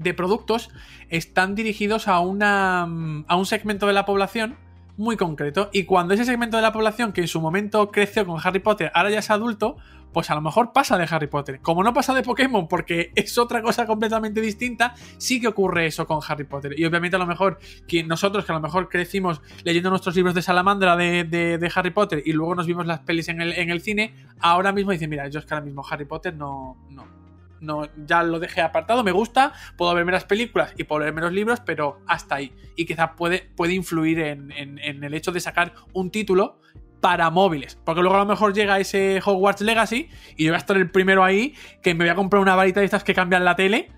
de 0.00 0.14
productos 0.14 0.70
están 1.10 1.54
dirigidos 1.54 2.08
a, 2.08 2.20
una, 2.20 2.82
a 2.84 3.36
un 3.36 3.44
segmento 3.44 3.86
de 3.86 3.92
la 3.92 4.06
población 4.06 4.56
muy 5.00 5.16
concreto. 5.16 5.70
Y 5.72 5.84
cuando 5.84 6.14
ese 6.14 6.24
segmento 6.24 6.58
de 6.58 6.62
la 6.62 6.72
población 6.72 7.12
que 7.12 7.22
en 7.22 7.28
su 7.28 7.40
momento 7.40 7.90
creció 7.90 8.26
con 8.26 8.38
Harry 8.42 8.60
Potter 8.60 8.92
ahora 8.94 9.10
ya 9.10 9.20
es 9.20 9.30
adulto, 9.30 9.76
pues 10.12 10.30
a 10.30 10.34
lo 10.34 10.42
mejor 10.42 10.72
pasa 10.72 10.98
de 10.98 11.06
Harry 11.10 11.26
Potter. 11.26 11.60
Como 11.60 11.82
no 11.82 11.94
pasa 11.94 12.12
de 12.12 12.22
Pokémon 12.22 12.68
porque 12.68 13.10
es 13.16 13.38
otra 13.38 13.62
cosa 13.62 13.86
completamente 13.86 14.40
distinta, 14.40 14.94
sí 15.16 15.40
que 15.40 15.48
ocurre 15.48 15.86
eso 15.86 16.06
con 16.06 16.20
Harry 16.28 16.44
Potter. 16.44 16.78
Y 16.78 16.84
obviamente 16.84 17.16
a 17.16 17.18
lo 17.18 17.26
mejor 17.26 17.58
que 17.88 18.04
nosotros 18.04 18.44
que 18.44 18.52
a 18.52 18.56
lo 18.56 18.60
mejor 18.60 18.88
crecimos 18.88 19.40
leyendo 19.64 19.88
nuestros 19.88 20.14
libros 20.14 20.34
de 20.34 20.42
salamandra 20.42 20.96
de, 20.96 21.24
de, 21.24 21.72
Harry 21.74 21.90
Potter 21.90 22.22
y 22.24 22.32
luego 22.32 22.54
nos 22.54 22.66
vimos 22.66 22.86
las 22.86 23.00
pelis 23.00 23.28
en 23.28 23.40
el, 23.40 23.52
en 23.54 23.70
el 23.70 23.80
cine, 23.80 24.14
ahora 24.40 24.72
mismo 24.72 24.92
dicen, 24.92 25.08
mira, 25.08 25.28
yo 25.28 25.38
es 25.38 25.46
que 25.46 25.54
ahora 25.54 25.64
mismo 25.64 25.82
Harry 25.88 26.04
Potter 26.04 26.34
no, 26.34 26.76
no, 26.90 27.19
no, 27.60 27.88
ya 28.06 28.22
lo 28.22 28.38
dejé 28.38 28.62
apartado, 28.62 29.04
me 29.04 29.12
gusta, 29.12 29.52
puedo 29.76 29.94
verme 29.94 30.12
las 30.12 30.24
películas 30.24 30.72
y 30.76 30.84
puedo 30.84 31.00
leerme 31.00 31.20
los 31.20 31.32
libros, 31.32 31.60
pero 31.60 32.00
hasta 32.06 32.36
ahí. 32.36 32.52
Y 32.76 32.86
quizás 32.86 33.10
puede, 33.16 33.50
puede 33.56 33.74
influir 33.74 34.20
en, 34.20 34.50
el 34.78 35.14
hecho 35.14 35.32
de 35.32 35.40
sacar 35.40 35.74
un 35.92 36.10
título 36.10 36.60
para 37.00 37.30
móviles. 37.30 37.78
Porque 37.84 38.02
luego 38.02 38.16
a 38.16 38.20
lo 38.20 38.26
mejor 38.26 38.52
llega 38.52 38.78
ese 38.78 39.20
Hogwarts 39.24 39.62
Legacy 39.62 40.08
y 40.36 40.44
yo 40.44 40.50
voy 40.50 40.56
a 40.56 40.58
estar 40.58 40.76
el 40.76 40.90
primero 40.90 41.24
ahí 41.24 41.54
que 41.82 41.94
me 41.94 42.04
voy 42.04 42.10
a 42.10 42.14
comprar 42.14 42.42
una 42.42 42.54
varita 42.54 42.80
de 42.80 42.86
estas 42.86 43.04
que 43.04 43.14
cambian 43.14 43.44
la 43.44 43.56
tele 43.56 43.90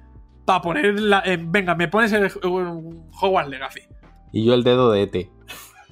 para 0.44 0.60
poner 0.60 0.98
la, 1.00 1.22
eh, 1.24 1.38
venga, 1.40 1.74
me 1.74 1.88
pones 1.88 2.12
el, 2.12 2.30
Hogwarts 2.42 3.50
Legacy. 3.50 3.80
Y 4.32 4.44
yo 4.44 4.54
el 4.54 4.64
dedo 4.64 4.90
de 4.90 5.02
ET 5.02 5.28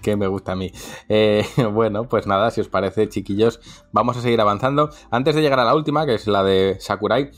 que 0.02 0.16
me 0.16 0.26
gusta 0.26 0.52
a 0.52 0.56
mí. 0.56 0.72
Eh, 1.08 1.44
bueno, 1.72 2.08
pues 2.08 2.26
nada, 2.26 2.50
si 2.50 2.60
os 2.60 2.68
parece, 2.68 3.08
chiquillos, 3.08 3.60
vamos 3.92 4.16
a 4.16 4.22
seguir 4.22 4.40
avanzando. 4.40 4.90
Antes 5.10 5.34
de 5.34 5.42
llegar 5.42 5.60
a 5.60 5.64
la 5.64 5.74
última, 5.74 6.06
que 6.06 6.14
es 6.14 6.26
la 6.26 6.42
de 6.42 6.76
Sakurai, 6.80 7.30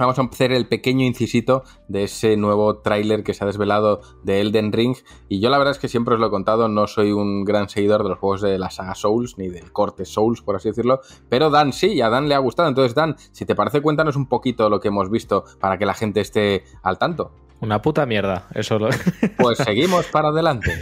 Vamos 0.00 0.18
a 0.18 0.22
hacer 0.22 0.50
el 0.50 0.66
pequeño 0.66 1.04
incisito 1.04 1.62
de 1.88 2.04
ese 2.04 2.38
nuevo 2.38 2.78
tráiler 2.78 3.22
que 3.22 3.34
se 3.34 3.44
ha 3.44 3.46
desvelado 3.46 4.00
de 4.22 4.40
Elden 4.40 4.72
Ring. 4.72 4.96
Y 5.28 5.40
yo 5.40 5.50
la 5.50 5.58
verdad 5.58 5.72
es 5.72 5.78
que 5.78 5.88
siempre 5.88 6.14
os 6.14 6.20
lo 6.20 6.28
he 6.28 6.30
contado, 6.30 6.68
no 6.68 6.86
soy 6.86 7.12
un 7.12 7.44
gran 7.44 7.68
seguidor 7.68 8.02
de 8.02 8.08
los 8.08 8.18
juegos 8.18 8.40
de 8.40 8.58
la 8.58 8.70
saga 8.70 8.94
Souls, 8.94 9.36
ni 9.36 9.48
del 9.48 9.72
corte 9.72 10.06
Souls, 10.06 10.40
por 10.40 10.56
así 10.56 10.70
decirlo. 10.70 11.00
Pero 11.28 11.50
Dan 11.50 11.74
sí, 11.74 12.00
a 12.00 12.08
Dan 12.08 12.30
le 12.30 12.34
ha 12.34 12.38
gustado. 12.38 12.70
Entonces, 12.70 12.94
Dan, 12.94 13.16
si 13.32 13.44
te 13.44 13.54
parece, 13.54 13.82
cuéntanos 13.82 14.16
un 14.16 14.26
poquito 14.26 14.70
lo 14.70 14.80
que 14.80 14.88
hemos 14.88 15.10
visto 15.10 15.44
para 15.60 15.76
que 15.76 15.84
la 15.84 15.92
gente 15.92 16.20
esté 16.20 16.64
al 16.82 16.96
tanto. 16.96 17.32
Una 17.60 17.82
puta 17.82 18.06
mierda, 18.06 18.46
eso 18.54 18.78
lo... 18.78 18.88
Pues 19.36 19.58
seguimos 19.58 20.06
para 20.06 20.28
adelante. 20.28 20.72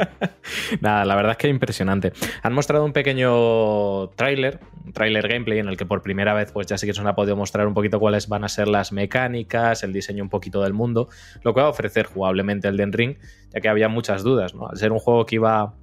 Nada, 0.80 1.04
la 1.04 1.14
verdad 1.14 1.32
es 1.32 1.38
que 1.38 1.48
impresionante. 1.48 2.12
Han 2.42 2.52
mostrado 2.52 2.84
un 2.84 2.92
pequeño 2.92 4.08
tráiler, 4.10 4.60
un 4.84 4.92
tráiler 4.92 5.28
gameplay 5.28 5.60
en 5.60 5.68
el 5.68 5.76
que 5.76 5.86
por 5.86 6.02
primera 6.02 6.34
vez 6.34 6.50
pues 6.52 6.66
ya 6.66 6.78
sí 6.78 6.86
que 6.86 6.94
se 6.94 7.00
nos 7.00 7.10
ha 7.10 7.14
podido 7.14 7.36
mostrar 7.36 7.66
un 7.66 7.74
poquito 7.74 8.00
cuáles 8.00 8.28
van 8.28 8.44
a 8.44 8.48
ser 8.48 8.66
las 8.66 8.92
mecánicas, 8.92 9.84
el 9.84 9.92
diseño 9.92 10.24
un 10.24 10.30
poquito 10.30 10.62
del 10.62 10.72
mundo, 10.72 11.08
lo 11.42 11.54
que 11.54 11.60
va 11.60 11.68
a 11.68 11.70
ofrecer 11.70 12.06
jugablemente 12.06 12.66
el 12.66 12.76
Den 12.76 12.92
Ring, 12.92 13.16
ya 13.52 13.60
que 13.60 13.68
había 13.68 13.88
muchas 13.88 14.24
dudas, 14.24 14.54
¿no? 14.54 14.68
Al 14.68 14.76
ser 14.76 14.90
un 14.90 14.98
juego 14.98 15.26
que 15.26 15.36
iba 15.36 15.74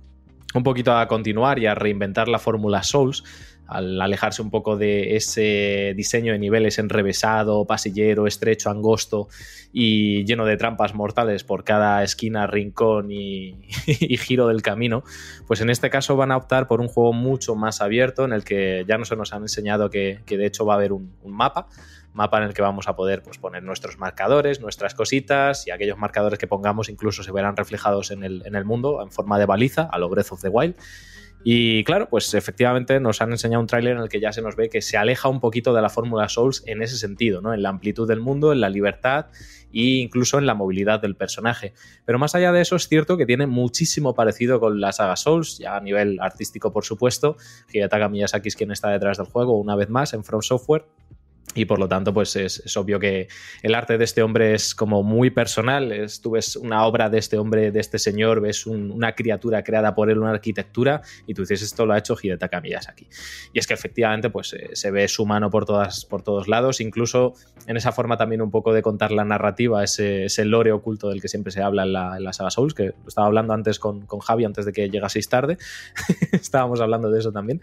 un 0.54 0.64
poquito 0.64 0.98
a 0.98 1.08
continuar 1.08 1.60
y 1.60 1.68
a 1.68 1.76
reinventar 1.76 2.28
la 2.28 2.40
fórmula 2.40 2.84
Souls, 2.84 3.24
al 3.68 4.02
alejarse 4.02 4.42
un 4.42 4.50
poco 4.50 4.78
de 4.78 5.16
ese 5.16 5.94
diseño 5.96 6.32
de 6.32 6.40
niveles 6.40 6.80
enrevesado, 6.80 7.66
pasillero, 7.66 8.28
estrecho, 8.28 8.70
angosto 8.70 9.28
y 9.74 10.26
lleno 10.26 10.46
de 10.46 10.58
trampas 10.58 10.96
mortales 10.96 11.44
por 11.44 11.64
cada 11.64 12.02
esquina, 12.04 12.48
rincón 12.48 13.12
y, 13.12 13.58
giro 14.18 14.48
del 14.48 14.62
camino, 14.62 15.04
pues 15.46 15.62
en 15.62 15.70
este 15.70 15.90
caso 15.90 16.16
van 16.16 16.32
a 16.32 16.38
optar 16.38 16.68
por 16.68 16.82
un 16.82 16.88
juego 16.88 17.14
mucho 17.14 17.56
más 17.56 17.82
abierto 17.82 18.26
en 18.26 18.34
el 18.34 18.44
que 18.44 18.86
ya 18.88 18.98
no 18.98 19.06
se 19.06 19.16
nos 19.16 19.34
han 19.34 19.44
enseñado 19.44 19.90
que, 19.90 20.22
de 20.26 20.46
hecho 20.46 20.66
va 20.66 20.74
a 20.74 20.78
haber 20.78 20.94
un, 20.94 21.14
mapa, 21.26 21.68
mapa 22.14 22.38
en 22.38 22.46
el 22.46 22.54
que 22.54 22.62
vamos 22.62 22.88
a 22.88 22.96
poder 22.96 23.22
pues, 23.22 23.38
poner 23.38 23.64
nuestros 23.64 23.98
marcadores, 23.98 24.62
nuestras 24.62 24.96
cositas 24.96 25.68
y 25.68 25.72
aquellos 25.72 25.98
marcadores 25.98 26.40
que 26.40 26.48
pongamos 26.48 26.90
incluso 26.90 27.22
se 27.22 27.32
verán 27.32 27.58
reflejados 27.58 28.12
en 28.12 28.24
el, 28.24 28.44
en 28.46 28.56
el 28.56 28.66
mundo 28.66 29.02
en 29.02 29.12
forma 29.12 29.38
de 29.38 29.46
baliza 29.46 29.84
a 29.84 30.00
lo 30.00 30.10
Breath 30.10 30.32
of 30.32 30.42
the 30.42 30.50
Wild 30.50 30.76
y 31.44 31.84
claro, 31.84 32.10
pues 32.10 32.34
efectivamente 32.34 33.00
nos 33.00 33.22
han 33.22 33.32
enseñado 33.32 33.62
un 33.62 33.68
tráiler 33.68 33.96
en 33.96 34.04
el 34.04 34.10
que 34.10 34.20
ya 34.20 34.34
se 34.34 34.42
nos 34.42 34.56
ve 34.56 34.70
que 34.70 34.82
se 34.82 34.98
aleja 34.98 35.30
un 35.30 35.40
poquito 35.40 35.74
de 35.74 35.82
la 35.82 35.90
fórmula 35.90 36.28
Souls 36.30 36.64
en 36.66 36.82
ese 36.82 36.98
sentido, 36.98 37.42
¿no? 37.42 37.54
En 37.54 37.62
la 37.62 37.70
amplitud 37.70 38.08
del 38.08 38.20
mundo, 38.20 38.52
en 38.52 38.60
la 38.60 38.70
libertad 38.70 39.28
e 39.74 40.02
incluso 40.02 40.40
en 40.40 40.46
la 40.46 40.56
movilidad 40.56 41.00
del 41.02 41.16
personaje. 41.16 41.74
Pero 42.06 42.20
más 42.20 42.36
allá 42.36 42.52
de 42.52 42.62
eso, 42.62 42.76
es 42.76 42.88
cierto 42.88 43.18
que 43.18 43.26
tiene 43.26 43.48
muchísimo 43.48 44.14
parecido 44.14 44.60
con 44.60 44.82
la 44.82 44.92
saga 44.92 45.16
Souls, 45.16 45.58
ya 45.58 45.76
a 45.76 45.82
nivel 45.82 46.20
artístico, 46.20 46.74
por 46.74 46.84
supuesto. 46.84 47.38
Hidetaka 47.72 48.10
Miyazaki 48.10 48.50
es 48.50 48.56
quien 48.56 48.72
está 48.72 48.90
detrás 48.90 49.18
del 49.18 49.28
juego, 49.28 49.60
una 49.60 49.76
vez 49.76 49.90
más, 49.90 50.14
en 50.14 50.24
From 50.24 50.42
Software 50.42 50.86
y 51.58 51.66
por 51.66 51.80
lo 51.80 51.88
tanto, 51.88 52.14
pues 52.14 52.36
es, 52.36 52.78
obvio 52.78 53.00
que 53.00 53.28
el 53.64 53.74
arte 53.74 53.98
de 53.98 54.04
este 54.04 54.22
hombre 54.22 54.54
es 54.54 54.76
como 54.76 55.02
muy 55.02 55.32
personal. 55.32 55.92
Es, 55.92 56.22
tú 56.22 56.32
ves 56.32 56.56
una 56.56 56.86
obra 56.86 57.10
de 57.10 57.18
este 57.18 57.40
hombre, 57.40 57.72
de 57.72 57.80
este 57.80 57.98
señor, 57.98 58.42
ves 58.42 58.68
una 58.68 59.14
criatura 59.16 59.64
creada 59.64 59.96
por 59.96 60.12
él, 60.12 60.20
una 60.20 60.30
arquitectura, 60.30 61.02
y 61.26 61.34
tú 61.34 61.42
dices, 61.42 61.64
esto 61.64 61.88
lo 61.88 61.94
ha 61.94 61.98
hecho 61.98 62.16
Hidetaka 62.22 62.62
Miyazaki. 62.62 63.08
Y 63.54 63.60
es 63.60 63.66
que 63.66 63.74
efectivamente, 63.74 64.30
pues 64.30 64.54
eh, 64.54 64.70
se 64.74 64.92
ve 64.92 65.08
su 65.08 65.26
mano 65.26 65.50
por, 65.50 65.66
todas, 65.66 66.06
por 66.06 66.22
todos 66.22 66.48
lados, 66.48 66.80
incluso 66.80 67.34
en 67.66 67.76
esa 67.76 67.92
forma 67.92 68.18
también 68.18 68.44
un 68.44 68.52
poco 68.52 68.72
de 68.72 68.84
contar 68.84 69.12
la 69.12 69.26
narrativa, 69.26 69.84
ese, 69.84 70.28
lore 70.46 70.72
oculto 70.72 71.10
del 71.10 71.22
que 71.22 71.28
siempre 71.28 71.52
se 71.52 71.64
habla 71.64 71.84
en 71.84 71.94
la, 71.94 72.18
en 72.18 72.24
la 72.24 72.34
saga 72.34 72.52
Souls, 72.52 72.76
que 72.76 72.94
estaba 73.08 73.26
hablando 73.26 73.54
antes 73.54 73.80
con, 73.80 74.06
con 74.06 74.20
Javi, 74.20 74.46
antes 74.46 74.66
de 74.66 74.74
que 74.74 74.92
llegaseis 74.92 75.28
tarde. 75.28 75.58
Estábamos 76.32 76.82
hablando 76.82 77.10
de 77.10 77.20
eso 77.20 77.32
también. 77.32 77.62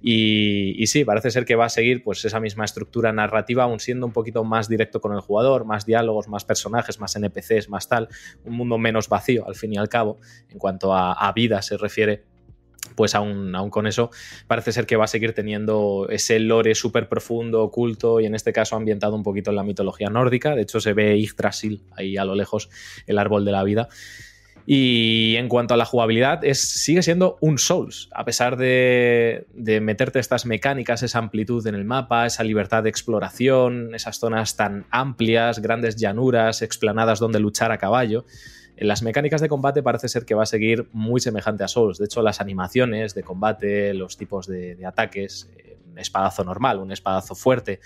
Y, 0.00 0.82
y 0.82 0.86
sí, 0.86 1.04
parece 1.04 1.30
ser 1.30 1.44
que 1.44 1.56
va 1.56 1.66
a 1.66 1.68
seguir 1.68 2.02
pues 2.02 2.24
esa 2.24 2.40
misma 2.40 2.64
estructura 2.64 3.12
narrativa 3.12 3.33
aún 3.62 3.80
siendo 3.80 4.06
un 4.06 4.12
poquito 4.12 4.44
más 4.44 4.68
directo 4.68 5.00
con 5.00 5.12
el 5.12 5.20
jugador, 5.20 5.64
más 5.64 5.86
diálogos, 5.86 6.28
más 6.28 6.44
personajes, 6.44 7.00
más 7.00 7.16
NPCs, 7.16 7.68
más 7.68 7.88
tal, 7.88 8.08
un 8.44 8.54
mundo 8.54 8.78
menos 8.78 9.08
vacío 9.08 9.46
al 9.46 9.54
fin 9.54 9.72
y 9.72 9.76
al 9.76 9.88
cabo, 9.88 10.18
en 10.48 10.58
cuanto 10.58 10.94
a, 10.94 11.32
vida 11.34 11.62
se 11.62 11.76
refiere 11.76 12.24
pues 12.96 13.14
aún, 13.14 13.54
aún, 13.56 13.70
con 13.70 13.86
eso 13.86 14.10
parece 14.46 14.70
ser 14.70 14.86
que 14.86 14.96
va 14.96 15.04
a 15.04 15.08
seguir 15.08 15.32
teniendo 15.32 16.06
ese 16.10 16.38
lore 16.38 16.74
súper 16.74 17.08
profundo, 17.08 17.62
oculto 17.62 18.20
y 18.20 18.26
en 18.26 18.34
este 18.34 18.52
caso 18.52 18.76
ambientado 18.76 19.16
un 19.16 19.22
poquito 19.22 19.50
en 19.50 19.56
la 19.56 19.64
mitología 19.64 20.10
nórdica. 20.10 20.54
De 20.54 20.62
hecho 20.62 20.80
se 20.80 20.92
ve 20.92 21.18
Yggdrasil 21.18 21.82
ahí 21.92 22.16
a 22.16 22.24
lo 22.24 22.34
lejos, 22.34 22.68
el 23.06 23.18
árbol 23.18 23.44
de 23.44 23.52
la 23.52 23.64
vida. 23.64 23.88
Y 24.66 25.36
en 25.36 25.48
cuanto 25.48 25.74
a 25.74 25.76
la 25.76 25.84
jugabilidad, 25.84 26.42
es, 26.42 26.58
sigue 26.60 27.02
siendo 27.02 27.36
un 27.40 27.58
Souls, 27.58 28.08
a 28.12 28.24
pesar 28.24 28.56
de, 28.56 29.46
meterte 29.82 30.18
estas 30.18 30.46
mecánicas, 30.46 31.02
esa 31.02 31.18
amplitud 31.18 31.66
en 31.66 31.74
el 31.74 31.84
mapa, 31.84 32.24
esa 32.24 32.44
libertad 32.44 32.82
de 32.82 32.88
exploración, 32.88 33.94
esas 33.94 34.18
zonas 34.18 34.56
tan 34.56 34.86
amplias, 34.90 35.60
grandes 35.60 35.96
llanuras, 35.96 36.62
explanadas 36.62 37.18
donde 37.18 37.40
luchar 37.40 37.72
a 37.72 37.78
caballo. 37.78 38.24
En 38.76 38.88
las 38.88 39.02
mecánicas 39.02 39.42
de 39.42 39.48
combate 39.48 39.82
parece 39.82 40.08
ser 40.08 40.24
que 40.24 40.34
va 40.34 40.44
a 40.44 40.46
seguir 40.46 40.88
muy 40.92 41.20
semejante 41.20 41.62
a 41.62 41.68
Souls. 41.68 41.98
De 41.98 42.06
hecho, 42.06 42.22
las 42.22 42.40
animaciones 42.40 43.14
de 43.14 43.22
combate, 43.22 43.92
los 43.92 44.16
tipos 44.16 44.46
de, 44.46 44.78
ataques, 44.86 45.50
eh, 45.58 45.76
un 45.90 45.98
espadazo 45.98 46.42
normal, 46.42 46.78
un 46.78 46.90
espadazo 46.90 47.34
fuerte, 47.34 47.80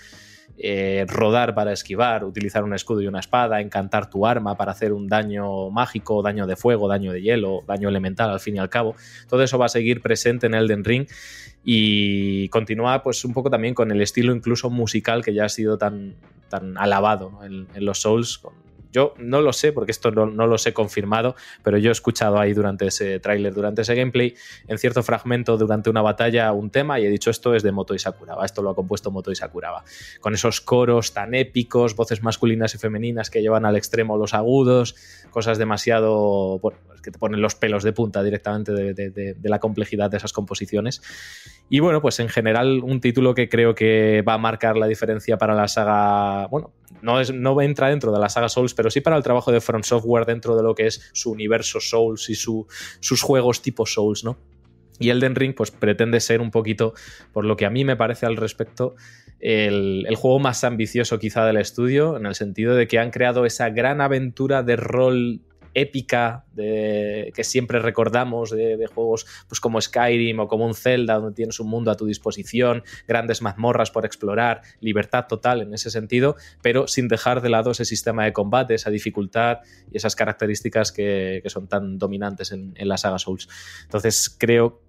eh, 0.61 1.05
rodar 1.07 1.55
para 1.55 1.71
esquivar, 1.71 2.25
utilizar 2.25 2.65
un 2.65 2.73
escudo 2.73 3.01
y 3.01 3.07
una 3.07 3.21
espada, 3.21 3.61
encantar 3.61 4.09
tu 4.09 4.27
arma 4.27 4.57
para 4.57 4.73
hacer 4.73 4.91
un 4.91 5.07
daño 5.07 5.69
mágico, 5.69 6.21
daño 6.21 6.47
de 6.47 6.57
fuego, 6.57 6.89
daño 6.89 7.13
de 7.13 7.21
hielo, 7.21 7.63
daño 7.65 7.87
elemental 7.87 8.29
al 8.29 8.41
fin 8.41 8.57
y 8.57 8.59
al 8.59 8.69
cabo. 8.69 8.93
Todo 9.29 9.41
eso 9.41 9.57
va 9.57 9.67
a 9.67 9.69
seguir 9.69 10.01
presente 10.01 10.47
en 10.47 10.53
Elden 10.53 10.83
Ring 10.83 11.07
y 11.63 12.49
continúa 12.49 13.01
pues 13.03 13.23
un 13.23 13.33
poco 13.33 13.49
también 13.49 13.73
con 13.73 13.89
el 13.89 14.01
estilo 14.01 14.35
incluso 14.35 14.69
musical 14.69 15.23
que 15.23 15.33
ya 15.33 15.45
ha 15.45 15.49
sido 15.49 15.77
tan, 15.77 16.15
tan 16.49 16.77
alabado 16.77 17.39
en, 17.43 17.67
los 17.75 18.01
Souls, 18.01 18.41
yo 18.91 19.13
no 19.17 19.41
lo 19.41 19.53
sé, 19.53 19.71
porque 19.71 19.91
esto 19.91 20.11
no, 20.11 20.25
no 20.25 20.47
los 20.47 20.65
he 20.67 20.73
confirmado, 20.73 21.35
pero 21.63 21.77
yo 21.77 21.89
he 21.89 21.91
escuchado 21.91 22.39
ahí 22.39 22.53
durante 22.53 22.87
ese 22.87 23.19
tráiler, 23.19 23.53
durante 23.53 23.83
ese 23.83 23.95
gameplay, 23.95 24.35
en 24.67 24.77
cierto 24.77 25.03
fragmento 25.03 25.57
durante 25.57 25.89
una 25.89 26.01
batalla, 26.01 26.51
un 26.51 26.69
tema, 26.69 26.99
y 26.99 27.05
he 27.05 27.09
dicho 27.09 27.29
esto 27.29 27.53
es 27.53 27.63
de 27.63 27.71
Moto 27.71 27.93
y 27.93 27.99
Sakuraba, 27.99 28.45
esto 28.45 28.61
lo 28.61 28.71
ha 28.71 28.75
compuesto 28.75 29.11
Moto 29.11 29.31
y 29.31 29.35
Sakuraba. 29.35 29.83
Con 30.19 30.33
esos 30.33 30.61
coros 30.61 31.13
tan 31.13 31.33
épicos, 31.33 31.95
voces 31.95 32.23
masculinas 32.23 32.73
y 32.75 32.77
femeninas 32.77 33.29
que 33.29 33.41
llevan 33.41 33.65
al 33.65 33.75
extremo 33.75 34.17
los 34.17 34.33
agudos, 34.33 34.95
cosas 35.31 35.57
demasiado. 35.57 36.59
Bueno, 36.59 36.79
que 37.01 37.11
te 37.11 37.19
ponen 37.19 37.41
los 37.41 37.55
pelos 37.55 37.83
de 37.83 37.93
punta 37.93 38.21
directamente 38.23 38.73
de 38.73 39.49
la 39.49 39.59
complejidad 39.59 40.11
de 40.11 40.17
esas 40.17 40.33
composiciones. 40.33 41.01
Y 41.69 41.79
bueno, 41.79 42.01
pues 42.01 42.19
en 42.19 42.29
general, 42.29 42.81
un 42.83 42.99
título 42.99 43.35
que 43.35 43.47
creo 43.47 43.75
que 43.75 44.23
va 44.27 44.33
a 44.33 44.37
marcar 44.39 44.75
la 44.75 44.87
diferencia 44.87 45.37
para 45.37 45.53
la 45.53 45.67
saga. 45.67 46.47
Bueno, 46.47 46.73
no, 47.03 47.19
es, 47.19 47.31
no 47.31 47.61
entra 47.61 47.89
dentro 47.89 48.11
de 48.11 48.19
la 48.19 48.27
saga 48.27 48.49
Souls, 48.49 48.73
pero 48.73 48.89
sí 48.89 49.01
para 49.01 49.15
el 49.15 49.23
trabajo 49.23 49.51
de 49.51 49.61
From 49.61 49.83
Software 49.83 50.25
dentro 50.25 50.55
de 50.57 50.63
lo 50.63 50.73
que 50.73 50.87
es 50.87 51.09
su 51.13 51.31
universo 51.31 51.79
Souls 51.79 52.27
y 52.29 52.35
su, 52.35 52.65
sus 52.99 53.21
juegos 53.21 53.61
tipo 53.61 53.85
Souls, 53.85 54.23
¿no? 54.23 54.37
Y 54.97 55.11
Elden 55.11 55.35
Ring, 55.35 55.53
pues 55.55 55.71
pretende 55.71 56.19
ser 56.19 56.41
un 56.41 56.51
poquito, 56.51 56.93
por 57.31 57.45
lo 57.45 57.55
que 57.55 57.65
a 57.65 57.69
mí 57.69 57.85
me 57.85 57.95
parece 57.95 58.25
al 58.25 58.35
respecto, 58.35 58.95
el, 59.39 60.05
el, 60.09 60.15
juego 60.15 60.39
más 60.39 60.65
ambicioso 60.65 61.19
quizá 61.19 61.45
del 61.45 61.55
estudio, 61.55 62.17
en 62.17 62.25
el 62.25 62.35
sentido 62.35 62.75
de 62.75 62.87
que 62.87 62.99
han 62.99 63.11
creado 63.11 63.45
esa 63.45 63.69
gran 63.69 64.01
aventura 64.01 64.61
de 64.63 64.75
rol 64.75 65.41
épica 65.81 66.45
de, 66.53 67.31
que 67.35 67.43
siempre 67.43 67.79
recordamos 67.79 68.51
de, 68.51 68.87
juegos 68.93 69.25
pues 69.47 69.59
como 69.59 69.79
Skyrim 69.79 70.39
o 70.39 70.47
como 70.47 70.65
un 70.65 70.73
Zelda 70.73 71.15
donde 71.15 71.35
tienes 71.35 71.59
un 71.59 71.67
mundo 71.67 71.91
a 71.91 71.95
tu 71.95 72.05
disposición, 72.05 72.83
grandes 73.07 73.41
mazmorras 73.41 73.91
por 73.91 74.05
explorar, 74.05 74.61
libertad 74.81 75.25
total 75.27 75.61
en 75.61 75.73
ese 75.73 75.89
sentido, 75.89 76.35
pero 76.61 76.87
sin 76.87 77.07
dejar 77.07 77.41
de 77.41 77.49
lado 77.49 77.71
ese 77.71 77.85
sistema 77.85 78.25
de 78.25 78.33
combate, 78.33 78.73
esa 78.73 78.89
dificultad 78.89 79.59
y 79.91 79.97
esas 79.97 80.15
características 80.15 80.91
que, 80.91 81.41
son 81.47 81.67
tan 81.67 81.97
dominantes 81.97 82.51
en, 82.51 82.73
la 82.75 82.97
saga 82.97 83.17
Souls. 83.17 83.49
Entonces 83.83 84.35
creo, 84.37 84.81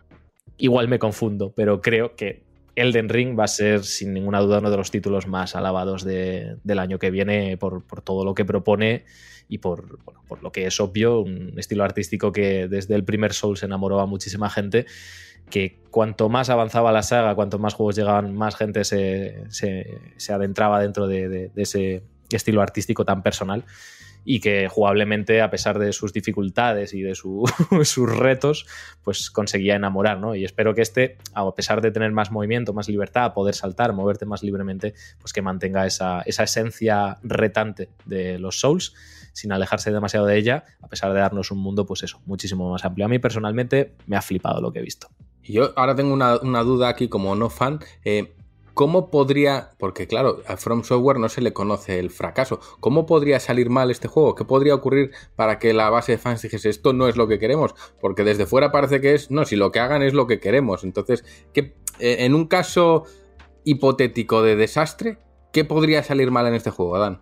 igual 0.59 0.89
me 0.89 0.99
confundo, 0.99 1.53
pero 1.55 1.81
creo 1.81 2.15
que 2.17 2.43
Elden 2.75 3.09
Ring 3.09 3.39
va 3.39 3.45
a 3.45 3.49
ser 3.49 3.85
sin 3.85 4.13
ninguna 4.13 4.41
duda 4.41 4.59
uno 4.59 4.71
de 4.71 4.77
los 4.77 4.91
títulos 4.91 5.27
más 5.27 5.57
alabados 5.57 6.05
del 6.05 6.79
año 6.79 6.99
que 6.99 7.11
viene 7.11 7.57
por, 7.57 7.85
por 7.85 8.03
todo 8.03 8.25
lo 8.25 8.35
que 8.35 8.45
propone 8.45 9.05
y 9.51 9.59
por, 9.59 9.99
por 10.29 10.43
lo 10.43 10.53
que 10.53 10.67
es 10.67 10.81
obvio, 10.81 11.21
un 11.21 11.59
estilo 11.59 11.83
artístico 11.83 12.31
que 12.31 12.69
desde 12.69 12.95
el 12.95 13.05
primer 13.05 13.35
Souls 13.35 13.63
enamoró 13.65 14.01
a 14.01 14.07
muchísima 14.07 14.49
gente, 14.49 14.87
que 15.51 15.81
cuanto 15.91 16.29
más 16.29 16.49
avanzaba 16.49 16.93
la 16.93 17.03
saga, 17.03 17.35
cuanto 17.35 17.59
más 17.59 17.75
juegos 17.75 17.97
llegaban, 17.97 18.35
más 18.35 18.55
gente 18.55 18.85
se, 18.85 19.45
se, 19.51 20.33
adentraba 20.33 20.81
dentro 20.81 21.09
de, 21.09 21.51
ese 21.57 22.05
estilo 22.31 22.63
artístico 22.63 23.05
tan 23.05 23.25
personal 23.25 23.65
y 24.25 24.39
que 24.39 24.69
jugablemente, 24.69 25.41
a 25.41 25.51
pesar 25.51 25.79
de 25.79 25.93
sus 25.93 26.13
dificultades 26.13 26.95
y 26.95 27.03
de 27.03 27.15
sus 27.85 28.17
retos, 28.17 28.67
pues 29.03 29.31
conseguía 29.31 29.75
enamorar, 29.75 30.19
¿no? 30.19 30.37
Y 30.37 30.45
espero 30.45 30.75
que 30.75 30.83
este, 30.83 31.17
a 31.35 31.51
pesar 31.55 31.81
de 31.81 31.91
tener 31.91 32.13
más 32.13 32.31
movimiento, 32.31 32.73
más 32.73 32.89
libertad, 32.89 33.33
poder 33.33 33.57
saltar, 33.57 33.93
moverte 33.93 34.27
más 34.27 34.45
libremente, 34.45 34.95
pues 35.21 35.33
que 35.33 35.43
mantenga 35.43 35.87
esa, 35.87 36.23
esa 36.23 36.45
esencia 36.45 37.19
retante 37.25 37.89
de 38.05 38.39
los 38.39 38.61
Souls 38.61 38.95
sin 39.33 39.53
alejarse 39.53 39.91
demasiado 39.91 40.27
de 40.27 40.39
ella, 40.39 40.65
a 40.81 40.89
pesar 40.89 41.13
de 41.13 41.21
darnos 41.21 41.51
un 41.51 41.59
mundo, 41.59 41.87
pues 41.87 42.03
eso, 42.03 42.21
muchísimo 42.27 42.71
más 42.71 42.85
amplio. 42.85 43.07
A 43.07 43.09
mí 43.09 43.19
personalmente 43.19 43.95
me 44.07 44.17
ha 44.17 44.23
flipado 44.23 44.61
lo 44.61 44.73
que 44.73 44.81
he 44.81 44.83
visto. 44.83 45.09
Yo 45.43 45.73
ahora 45.77 45.95
tengo 45.95 46.13
una, 46.13 46.63
duda 46.63 46.89
aquí 46.89 47.09
como 47.09 47.35
no 47.35 47.51
fan. 47.51 47.81
Eh, 48.05 48.35
¿Cómo 48.75 49.11
podría, 49.11 49.73
porque 49.79 50.07
claro, 50.07 50.43
a 50.47 50.57
From 50.57 50.85
Software 50.85 51.19
no 51.19 51.29
se 51.29 51.43
le 51.43 51.53
conoce 51.53 51.99
el 51.99 52.09
fracaso, 52.09 52.61
¿cómo 52.79 53.05
podría 53.05 53.41
salir 53.41 53.69
mal 53.69 53.91
este 53.91 54.09
juego? 54.09 54.35
¿Qué 54.35 54.45
podría 54.45 54.75
ocurrir 54.75 55.11
para 55.37 55.59
que 55.59 55.75
la 55.75 55.91
base 55.91 56.13
de 56.13 56.19
fans 56.19 56.41
dijese 56.41 56.71
esto 56.71 56.93
no 56.93 57.09
es 57.09 57.17
lo 57.17 57.29
que 57.29 57.39
queremos? 57.39 57.75
Porque 58.01 58.25
desde 58.25 58.47
fuera 58.47 58.73
parece 58.73 59.01
que 59.01 59.15
es, 59.15 59.31
no, 59.31 59.45
si 59.45 59.57
lo 59.57 59.73
que 59.73 59.81
hagan 59.81 60.03
es 60.03 60.15
lo 60.15 60.27
que 60.27 60.41
queremos. 60.41 60.85
Entonces, 60.85 61.25
¿qué, 61.53 61.75
eh, 61.99 62.19
en 62.21 62.35
un 62.35 62.47
caso 62.47 63.05
hipotético 63.65 64.43
de 64.43 64.57
desastre, 64.57 65.19
¿qué 65.53 65.65
podría 65.65 66.03
salir 66.03 66.31
mal 66.31 66.47
en 66.47 66.55
este 66.55 66.71
juego, 66.71 66.97
Adán? 66.97 67.21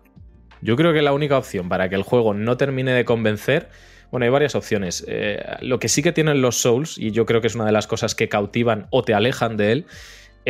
Yo 0.61 0.75
creo 0.75 0.93
que 0.93 1.01
la 1.01 1.13
única 1.13 1.37
opción 1.37 1.69
para 1.69 1.89
que 1.89 1.95
el 1.95 2.03
juego 2.03 2.33
no 2.33 2.57
termine 2.57 2.91
de 2.91 3.05
convencer 3.05 3.69
bueno, 4.11 4.23
hay 4.23 4.31
varias 4.31 4.55
opciones. 4.55 5.05
Eh, 5.07 5.43
lo 5.61 5.79
que 5.79 5.87
sí 5.87 6.01
que 6.01 6.11
tienen 6.11 6.41
los 6.41 6.57
Souls, 6.57 6.97
y 6.97 7.11
yo 7.11 7.25
creo 7.25 7.41
que 7.41 7.47
es 7.47 7.55
una 7.55 7.65
de 7.65 7.71
las 7.71 7.87
cosas 7.87 8.15
que 8.15 8.27
cautivan 8.27 8.87
o 8.89 9.03
te 9.03 9.13
alejan 9.13 9.55
de 9.55 9.71
él, 9.71 9.85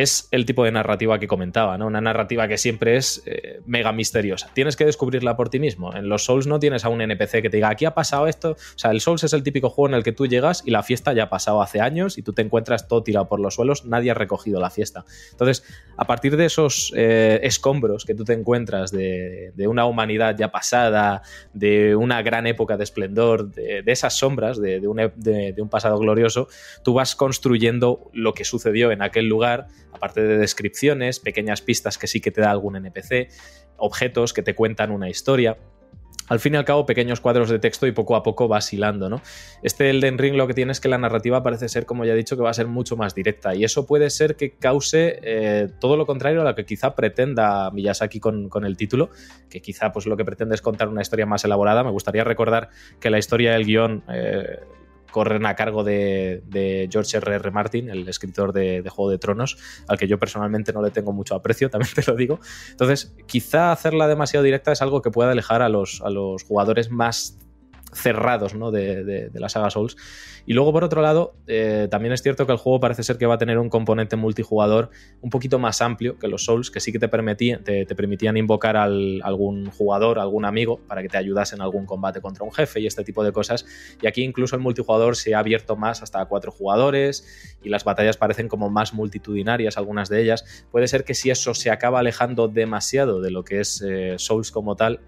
es 0.01 0.27
el 0.31 0.45
tipo 0.45 0.63
de 0.63 0.71
narrativa 0.71 1.19
que 1.19 1.27
comentaba, 1.27 1.77
¿no? 1.77 1.87
Una 1.87 2.01
narrativa 2.01 2.47
que 2.47 2.57
siempre 2.57 2.97
es 2.97 3.23
eh, 3.25 3.61
mega 3.65 3.91
misteriosa. 3.91 4.51
Tienes 4.53 4.75
que 4.75 4.85
descubrirla 4.85 5.35
por 5.35 5.49
ti 5.49 5.59
mismo. 5.59 5.95
En 5.95 6.09
los 6.09 6.25
Souls 6.25 6.47
no 6.47 6.59
tienes 6.59 6.85
a 6.85 6.89
un 6.89 7.01
NPC 7.01 7.41
que 7.41 7.49
te 7.49 7.57
diga, 7.57 7.69
aquí 7.69 7.85
ha 7.85 7.93
pasado 7.93 8.27
esto. 8.27 8.51
O 8.51 8.77
sea, 8.77 8.91
el 8.91 9.01
Souls 9.01 9.23
es 9.23 9.33
el 9.33 9.43
típico 9.43 9.69
juego 9.69 9.89
en 9.89 9.95
el 9.95 10.03
que 10.03 10.11
tú 10.11 10.27
llegas 10.27 10.63
y 10.65 10.71
la 10.71 10.83
fiesta 10.83 11.13
ya 11.13 11.23
ha 11.23 11.29
pasado 11.29 11.61
hace 11.61 11.81
años 11.81 12.17
y 12.17 12.23
tú 12.23 12.33
te 12.33 12.41
encuentras 12.41 12.87
todo 12.87 13.03
tirado 13.03 13.27
por 13.27 13.39
los 13.39 13.55
suelos, 13.55 13.85
nadie 13.85 14.11
ha 14.11 14.13
recogido 14.13 14.59
la 14.59 14.69
fiesta. 14.69 15.05
Entonces, 15.31 15.63
a 15.97 16.05
partir 16.05 16.37
de 16.37 16.45
esos 16.45 16.93
eh, 16.95 17.39
escombros 17.43 18.05
que 18.05 18.15
tú 18.15 18.23
te 18.23 18.33
encuentras 18.33 18.91
de, 18.91 19.53
una 19.67 19.85
humanidad 19.85 20.35
ya 20.37 20.51
pasada, 20.51 21.21
de 21.53 21.95
una 21.95 22.21
gran 22.21 22.47
época 22.47 22.77
de 22.77 22.83
esplendor, 22.83 23.51
de, 23.51 23.83
esas 23.85 24.13
sombras 24.13 24.59
de, 24.59 24.79
de 24.79 25.61
un 25.61 25.69
pasado 25.69 25.97
glorioso, 25.99 26.47
tú 26.83 26.93
vas 26.93 27.15
construyendo 27.15 28.09
lo 28.13 28.33
que 28.33 28.45
sucedió 28.45 28.91
en 28.91 29.01
aquel 29.01 29.27
lugar 29.27 29.67
aparte 29.91 30.21
de 30.21 30.37
descripciones, 30.37 31.19
pequeñas 31.19 31.61
pistas 31.61 31.97
que 31.97 32.07
sí 32.07 32.21
que 32.21 32.31
te 32.31 32.41
da 32.41 32.51
algún 32.51 32.75
NPC, 32.75 33.29
objetos 33.77 34.33
que 34.33 34.41
te 34.41 34.55
cuentan 34.55 34.91
una 34.91 35.09
historia. 35.09 35.57
Al 36.27 36.39
fin 36.39 36.53
y 36.53 36.57
al 36.57 36.65
cabo, 36.65 36.85
pequeños 36.85 37.21
cuadros 37.21 37.49
de 37.49 37.57
texto 37.57 37.87
y 37.87 37.91
poco 37.91 38.15
a 38.15 38.21
poco 38.21 38.47
vas 38.47 38.71
hilando, 38.71 39.09
¿no? 39.09 39.19
Este 39.63 39.89
Elden 39.89 40.19
Ring 40.19 40.35
lo 40.35 40.45
que 40.45 40.53
tiene 40.53 40.71
es 40.71 40.79
que 40.79 40.87
la 40.87 40.99
narrativa 40.99 41.41
parece 41.41 41.67
ser, 41.69 41.87
como 41.87 42.05
ya 42.05 42.13
he 42.13 42.15
dicho, 42.15 42.37
que 42.37 42.43
va 42.43 42.51
a 42.51 42.53
ser 42.53 42.67
mucho 42.67 42.95
más 42.95 43.15
directa. 43.15 43.55
Y 43.55 43.63
eso 43.63 43.87
puede 43.87 44.11
ser 44.11 44.35
que 44.35 44.51
cause 44.51 45.19
eh, 45.23 45.69
todo 45.79 45.97
lo 45.97 46.05
contrario 46.05 46.41
a 46.41 46.43
lo 46.43 46.53
que 46.53 46.65
quizá 46.65 46.93
pretenda 46.93 47.71
Miyazaki 47.71 48.19
con, 48.19 48.47
con, 48.47 48.63
el 48.63 48.77
título, 48.77 49.09
que 49.49 49.59
quizá 49.59 49.91
pues 49.91 50.05
lo 50.05 50.15
que 50.17 50.23
pretende 50.23 50.53
es 50.53 50.61
contar 50.61 50.87
una 50.87 51.01
historia 51.01 51.25
más 51.25 51.43
elaborada. 51.45 51.83
Me 51.83 51.89
gustaría 51.89 52.23
recordar 52.23 52.69
que 52.99 53.09
la 53.09 53.17
historia 53.17 53.53
del 53.53 53.65
guion 53.65 54.03
eh, 54.07 54.59
corren 55.11 55.45
a 55.45 55.55
cargo 55.55 55.83
de, 55.83 56.87
George 56.91 57.17
R. 57.17 57.35
R. 57.35 57.51
Martin, 57.51 57.89
el 57.89 58.07
escritor 58.07 58.53
de, 58.53 58.87
Juego 58.89 59.11
de 59.11 59.17
Tronos, 59.17 59.57
al 59.87 59.97
que 59.97 60.07
yo 60.07 60.19
personalmente 60.19 60.73
no 60.73 60.81
le 60.81 60.91
tengo 60.91 61.11
mucho 61.13 61.35
aprecio, 61.35 61.69
también 61.71 61.93
te 61.93 62.03
lo 62.05 62.15
digo. 62.15 62.39
Entonces, 62.71 63.13
quizá 63.25 63.71
hacerla 63.71 64.07
demasiado 64.07 64.43
directa 64.43 64.71
es 64.71 64.81
algo 64.81 65.01
que 65.01 65.11
pueda 65.11 65.31
alejar 65.31 65.61
a 65.61 65.69
los, 65.69 66.01
a 66.01 66.09
los 66.09 66.43
jugadores 66.43 66.89
más 66.89 67.37
cerrados 67.93 68.53
¿no? 68.53 68.71
de, 68.71 69.29
la 69.33 69.49
saga 69.49 69.69
Souls. 69.69 69.97
Y 70.45 70.53
luego, 70.53 70.71
por 70.71 70.83
otro 70.83 71.01
lado, 71.01 71.35
eh, 71.47 71.87
también 71.91 72.13
es 72.13 72.23
cierto 72.23 72.45
que 72.45 72.51
el 72.51 72.57
juego 72.57 72.79
parece 72.79 73.03
ser 73.03 73.17
que 73.17 73.25
va 73.25 73.35
a 73.35 73.37
tener 73.37 73.59
un 73.59 73.69
componente 73.69 74.15
multijugador 74.15 74.89
un 75.21 75.29
poquito 75.29 75.59
más 75.59 75.81
amplio 75.81 76.17
que 76.17 76.27
los 76.27 76.45
Souls, 76.45 76.71
que 76.71 76.79
sí 76.79 76.91
que 76.91 76.99
te, 76.99 77.07
permitían, 77.07 78.37
invocar 78.37 78.77
a 78.77 78.83
algún 78.83 79.69
jugador, 79.69 80.17
algún 80.17 80.45
amigo, 80.45 80.79
para 80.87 81.01
que 81.01 81.09
te 81.09 81.17
ayudase 81.17 81.55
en 81.55 81.61
algún 81.61 81.85
combate 81.85 82.21
contra 82.21 82.43
un 82.43 82.51
jefe 82.51 82.79
y 82.79 82.87
este 82.87 83.03
tipo 83.03 83.23
de 83.23 83.31
cosas. 83.31 83.65
Y 84.01 84.07
aquí 84.07 84.23
incluso 84.23 84.55
el 84.55 84.61
multijugador 84.61 85.15
se 85.15 85.35
ha 85.35 85.39
abierto 85.39 85.75
más 85.75 86.01
hasta 86.01 86.23
cuatro 86.25 86.51
jugadores 86.51 87.57
y 87.63 87.69
las 87.69 87.83
batallas 87.83 88.17
parecen 88.17 88.47
como 88.47 88.69
más 88.69 88.93
multitudinarias, 88.93 89.77
algunas 89.77 90.09
de 90.09 90.21
ellas. 90.21 90.65
Puede 90.71 90.87
ser 90.87 91.03
que 91.03 91.13
si 91.13 91.29
eso 91.29 91.53
se 91.53 91.69
acaba 91.69 91.99
alejando 91.99 92.47
demasiado 92.47 93.21
de 93.21 93.31
lo 93.31 93.43
que 93.43 93.59
es 93.59 93.83
eh, 93.85 94.15
Souls 94.17 94.51
como 94.51 94.75
tal, 94.75 95.01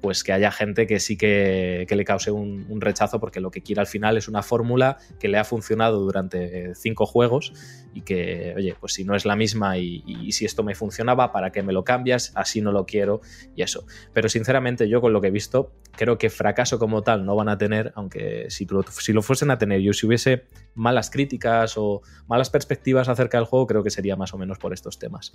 pues 0.00 0.24
que 0.24 0.32
haya 0.32 0.50
gente 0.50 0.86
que 0.86 1.00
sí 1.00 1.16
que, 1.16 1.86
le 1.88 2.04
cause 2.04 2.30
un, 2.30 2.80
rechazo 2.80 3.20
porque 3.20 3.40
lo 3.40 3.50
que 3.50 3.62
quiere 3.62 3.80
al 3.80 3.86
final 3.86 4.16
es 4.16 4.28
una 4.28 4.42
fórmula 4.42 4.98
que 5.18 5.28
le 5.28 5.38
ha 5.38 5.44
funcionado 5.44 6.00
durante 6.00 6.74
cinco 6.74 7.06
juegos 7.06 7.52
y 7.96 8.02
que, 8.02 8.52
oye, 8.54 8.76
pues 8.78 8.92
si 8.92 9.04
no 9.04 9.16
es 9.16 9.24
la 9.24 9.36
misma 9.36 9.78
y, 9.78 10.30
si 10.32 10.44
esto 10.44 10.62
me 10.62 10.74
funcionaba, 10.74 11.32
¿para 11.32 11.50
qué 11.50 11.62
me 11.62 11.72
lo 11.72 11.82
cambias? 11.82 12.30
Así 12.34 12.60
no 12.60 12.70
lo 12.70 12.84
quiero 12.84 13.22
y 13.54 13.62
eso. 13.62 13.86
Pero 14.12 14.28
sinceramente 14.28 14.86
yo 14.86 15.00
con 15.00 15.14
lo 15.14 15.22
que 15.22 15.28
he 15.28 15.30
visto, 15.30 15.72
creo 15.92 16.18
que 16.18 16.28
fracaso 16.28 16.78
como 16.78 17.02
tal 17.02 17.24
no 17.24 17.34
van 17.34 17.48
a 17.48 17.56
tener, 17.56 17.92
aunque 17.94 18.50
si 18.50 18.66
lo, 18.66 18.82
si 18.82 19.14
lo 19.14 19.22
fuesen 19.22 19.50
a 19.50 19.56
tener 19.56 19.80
yo 19.80 19.94
si 19.94 20.06
hubiese 20.06 20.44
malas 20.74 21.08
críticas 21.08 21.78
o 21.78 22.02
malas 22.26 22.50
perspectivas 22.50 23.08
acerca 23.08 23.38
del 23.38 23.46
juego, 23.46 23.66
creo 23.66 23.82
que 23.82 23.90
sería 23.90 24.14
más 24.14 24.34
o 24.34 24.36
menos 24.38 24.58
por 24.58 24.74
estos 24.74 24.98
temas. 24.98 25.32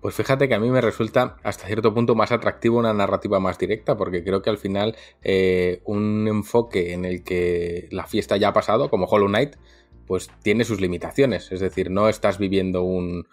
Pues 0.00 0.14
fíjate 0.14 0.46
que 0.46 0.54
a 0.54 0.60
mí 0.60 0.70
me 0.70 0.80
resulta 0.80 1.38
hasta 1.42 1.66
cierto 1.66 1.92
punto 1.92 2.14
más 2.14 2.30
atractivo 2.30 2.78
una 2.78 2.94
narrativa 2.94 3.40
más 3.40 3.58
directa, 3.58 3.96
porque 3.96 4.22
creo 4.22 4.42
que 4.42 4.50
al 4.50 4.58
final 4.58 4.94
eh, 5.22 5.80
un 5.84 6.28
enfoque 6.28 6.92
en 6.92 7.04
el 7.04 7.24
que 7.24 7.88
la 7.90 8.06
fiesta 8.06 8.36
ya 8.36 8.48
ha 8.48 8.52
pasado, 8.52 8.90
como 8.90 9.06
Hollow 9.06 9.26
Knight, 9.26 9.56
pues 10.06 10.30
tiene 10.42 10.64
sus 10.64 10.80
limitaciones. 10.80 11.52
Es 11.52 11.60
decir, 11.60 11.90
no 11.90 12.08
estás 12.08 12.38
viviendo 12.38 12.82
un, 12.82 13.26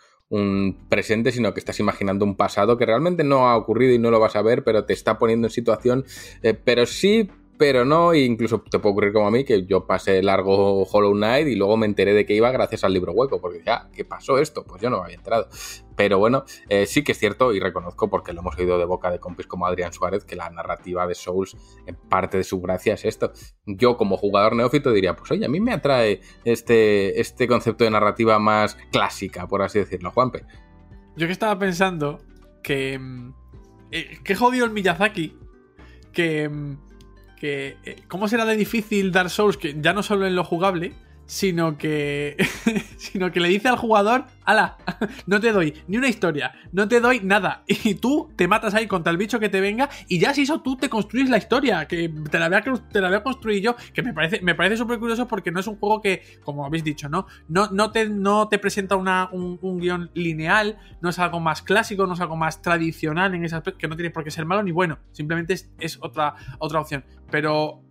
presente, 0.89 1.31
sino 1.31 1.53
que 1.53 1.59
estás 1.59 1.79
imaginando 1.79 2.25
un 2.25 2.35
pasado 2.35 2.75
que 2.75 2.87
realmente 2.87 3.23
no 3.23 3.49
ha 3.49 3.55
ocurrido 3.55 3.93
y 3.93 3.99
no 3.99 4.09
lo 4.09 4.19
vas 4.19 4.35
a 4.35 4.41
ver, 4.41 4.63
pero 4.63 4.83
te 4.83 4.93
está 4.93 5.19
poniendo 5.19 5.45
en 5.45 5.51
situación, 5.51 6.05
eh, 6.41 6.55
pero 6.55 6.87
sí 6.87 7.29
pero 7.57 7.85
no, 7.85 8.13
e 8.13 8.21
incluso 8.21 8.61
te 8.61 8.79
puede 8.79 8.91
ocurrir 8.91 9.13
como 9.13 9.27
a 9.27 9.31
mí, 9.31 9.43
que 9.43 9.65
yo 9.65 9.85
pasé 9.85 10.21
largo 10.23 10.83
Hollow 10.83 11.13
Knight 11.13 11.47
y 11.47 11.55
luego 11.55 11.77
me 11.77 11.85
enteré 11.85 12.13
de 12.13 12.25
que 12.25 12.33
iba 12.33 12.51
gracias 12.51 12.83
al 12.83 12.93
libro 12.93 13.13
hueco, 13.13 13.39
porque 13.39 13.61
ya, 13.65 13.89
¿qué 13.93 14.03
pasó 14.03 14.39
esto? 14.39 14.65
Pues 14.65 14.81
yo 14.81 14.89
no 14.89 14.97
me 14.97 15.03
había 15.05 15.17
enterado. 15.17 15.47
Pero 15.95 16.17
bueno, 16.19 16.43
eh, 16.69 16.85
sí 16.85 17.03
que 17.03 17.11
es 17.11 17.19
cierto 17.19 17.53
y 17.53 17.59
reconozco, 17.59 18.09
porque 18.09 18.33
lo 18.33 18.41
hemos 18.41 18.57
oído 18.57 18.77
de 18.77 18.85
boca 18.85 19.11
de 19.11 19.19
compis 19.19 19.47
como 19.47 19.65
Adrián 19.65 19.93
Suárez, 19.93 20.25
que 20.25 20.35
la 20.35 20.49
narrativa 20.49 21.05
de 21.07 21.15
Souls, 21.15 21.55
en 21.85 21.95
parte 21.95 22.37
de 22.37 22.43
su 22.43 22.61
gracia 22.61 22.93
es 22.93 23.05
esto. 23.05 23.31
Yo 23.65 23.97
como 23.97 24.17
jugador 24.17 24.55
neófito 24.55 24.91
diría, 24.91 25.15
pues 25.15 25.31
oye, 25.31 25.45
a 25.45 25.49
mí 25.49 25.59
me 25.59 25.73
atrae 25.73 26.21
este, 26.45 27.19
este 27.19 27.47
concepto 27.47 27.83
de 27.83 27.91
narrativa 27.91 28.39
más 28.39 28.75
clásica, 28.91 29.47
por 29.47 29.61
así 29.61 29.79
decirlo, 29.79 30.11
Juanpe. 30.11 30.45
Yo 31.15 31.27
que 31.27 31.33
estaba 31.33 31.57
pensando 31.57 32.21
que... 32.61 32.97
Mm, 32.97 33.33
eh, 33.91 34.35
jodido 34.35 34.65
el 34.65 34.71
Miyazaki, 34.71 35.37
que 36.11 36.49
mm, 36.49 36.77
que 37.43 37.75
eh, 37.83 37.97
cómo 38.07 38.29
será 38.29 38.45
de 38.45 38.55
difícil 38.55 39.11
Dark 39.11 39.29
Souls, 39.29 39.57
que 39.57 39.75
ya 39.77 39.91
no 39.91 40.01
solo 40.01 40.25
en 40.25 40.33
lo 40.33 40.45
jugable, 40.45 40.93
sino 41.33 41.79
que 41.79 42.37
sino 42.97 43.31
que 43.31 43.39
le 43.39 43.47
dice 43.47 43.67
al 43.67 43.75
jugador, 43.75 44.25
ala, 44.45 44.77
no 45.25 45.39
te 45.39 45.51
doy 45.51 45.73
ni 45.87 45.97
una 45.97 46.07
historia, 46.07 46.53
no 46.71 46.87
te 46.87 46.99
doy 46.99 47.21
nada 47.21 47.63
y 47.67 47.95
tú 47.95 48.29
te 48.35 48.47
matas 48.47 48.75
ahí 48.75 48.85
contra 48.85 49.09
el 49.09 49.17
bicho 49.17 49.39
que 49.39 49.49
te 49.49 49.59
venga 49.59 49.89
y 50.07 50.19
ya 50.19 50.31
si 50.35 50.43
eso 50.43 50.61
tú 50.61 50.77
te 50.77 50.89
construyes 50.89 51.31
la 51.31 51.37
historia, 51.37 51.87
que 51.87 52.07
te 52.29 52.37
la 52.37 52.49
voy 52.49 53.15
a, 53.15 53.23
construir 53.23 53.63
yo, 53.63 53.75
que 53.95 54.03
me 54.03 54.13
parece 54.13 54.41
me 54.41 54.53
parece 54.53 54.77
súper 54.77 54.99
curioso 54.99 55.27
porque 55.27 55.49
no 55.49 55.59
es 55.59 55.65
un 55.65 55.77
juego 55.77 56.03
que, 56.03 56.21
como 56.43 56.67
habéis 56.67 56.83
dicho, 56.83 57.09
no 57.09 57.25
no, 57.47 57.67
no, 57.71 57.91
te, 57.91 58.07
no 58.07 58.47
te 58.47 58.59
presenta 58.59 58.95
una, 58.95 59.27
un, 59.31 59.57
guion 59.79 60.11
lineal, 60.13 60.77
no 61.01 61.09
es 61.09 61.17
algo 61.17 61.39
más 61.39 61.63
clásico, 61.63 62.05
no 62.05 62.13
es 62.13 62.21
algo 62.21 62.35
más 62.35 62.61
tradicional 62.61 63.33
en 63.33 63.43
ese 63.43 63.55
aspecto, 63.55 63.79
que 63.79 63.87
no 63.87 63.95
tiene 63.95 64.11
por 64.11 64.23
qué 64.23 64.29
ser 64.29 64.45
malo 64.45 64.61
ni 64.61 64.71
bueno, 64.71 64.99
simplemente 65.13 65.53
es, 65.53 65.71
es 65.79 65.97
otra, 65.99 66.35
otra 66.59 66.79
opción, 66.79 67.03
pero 67.31 67.81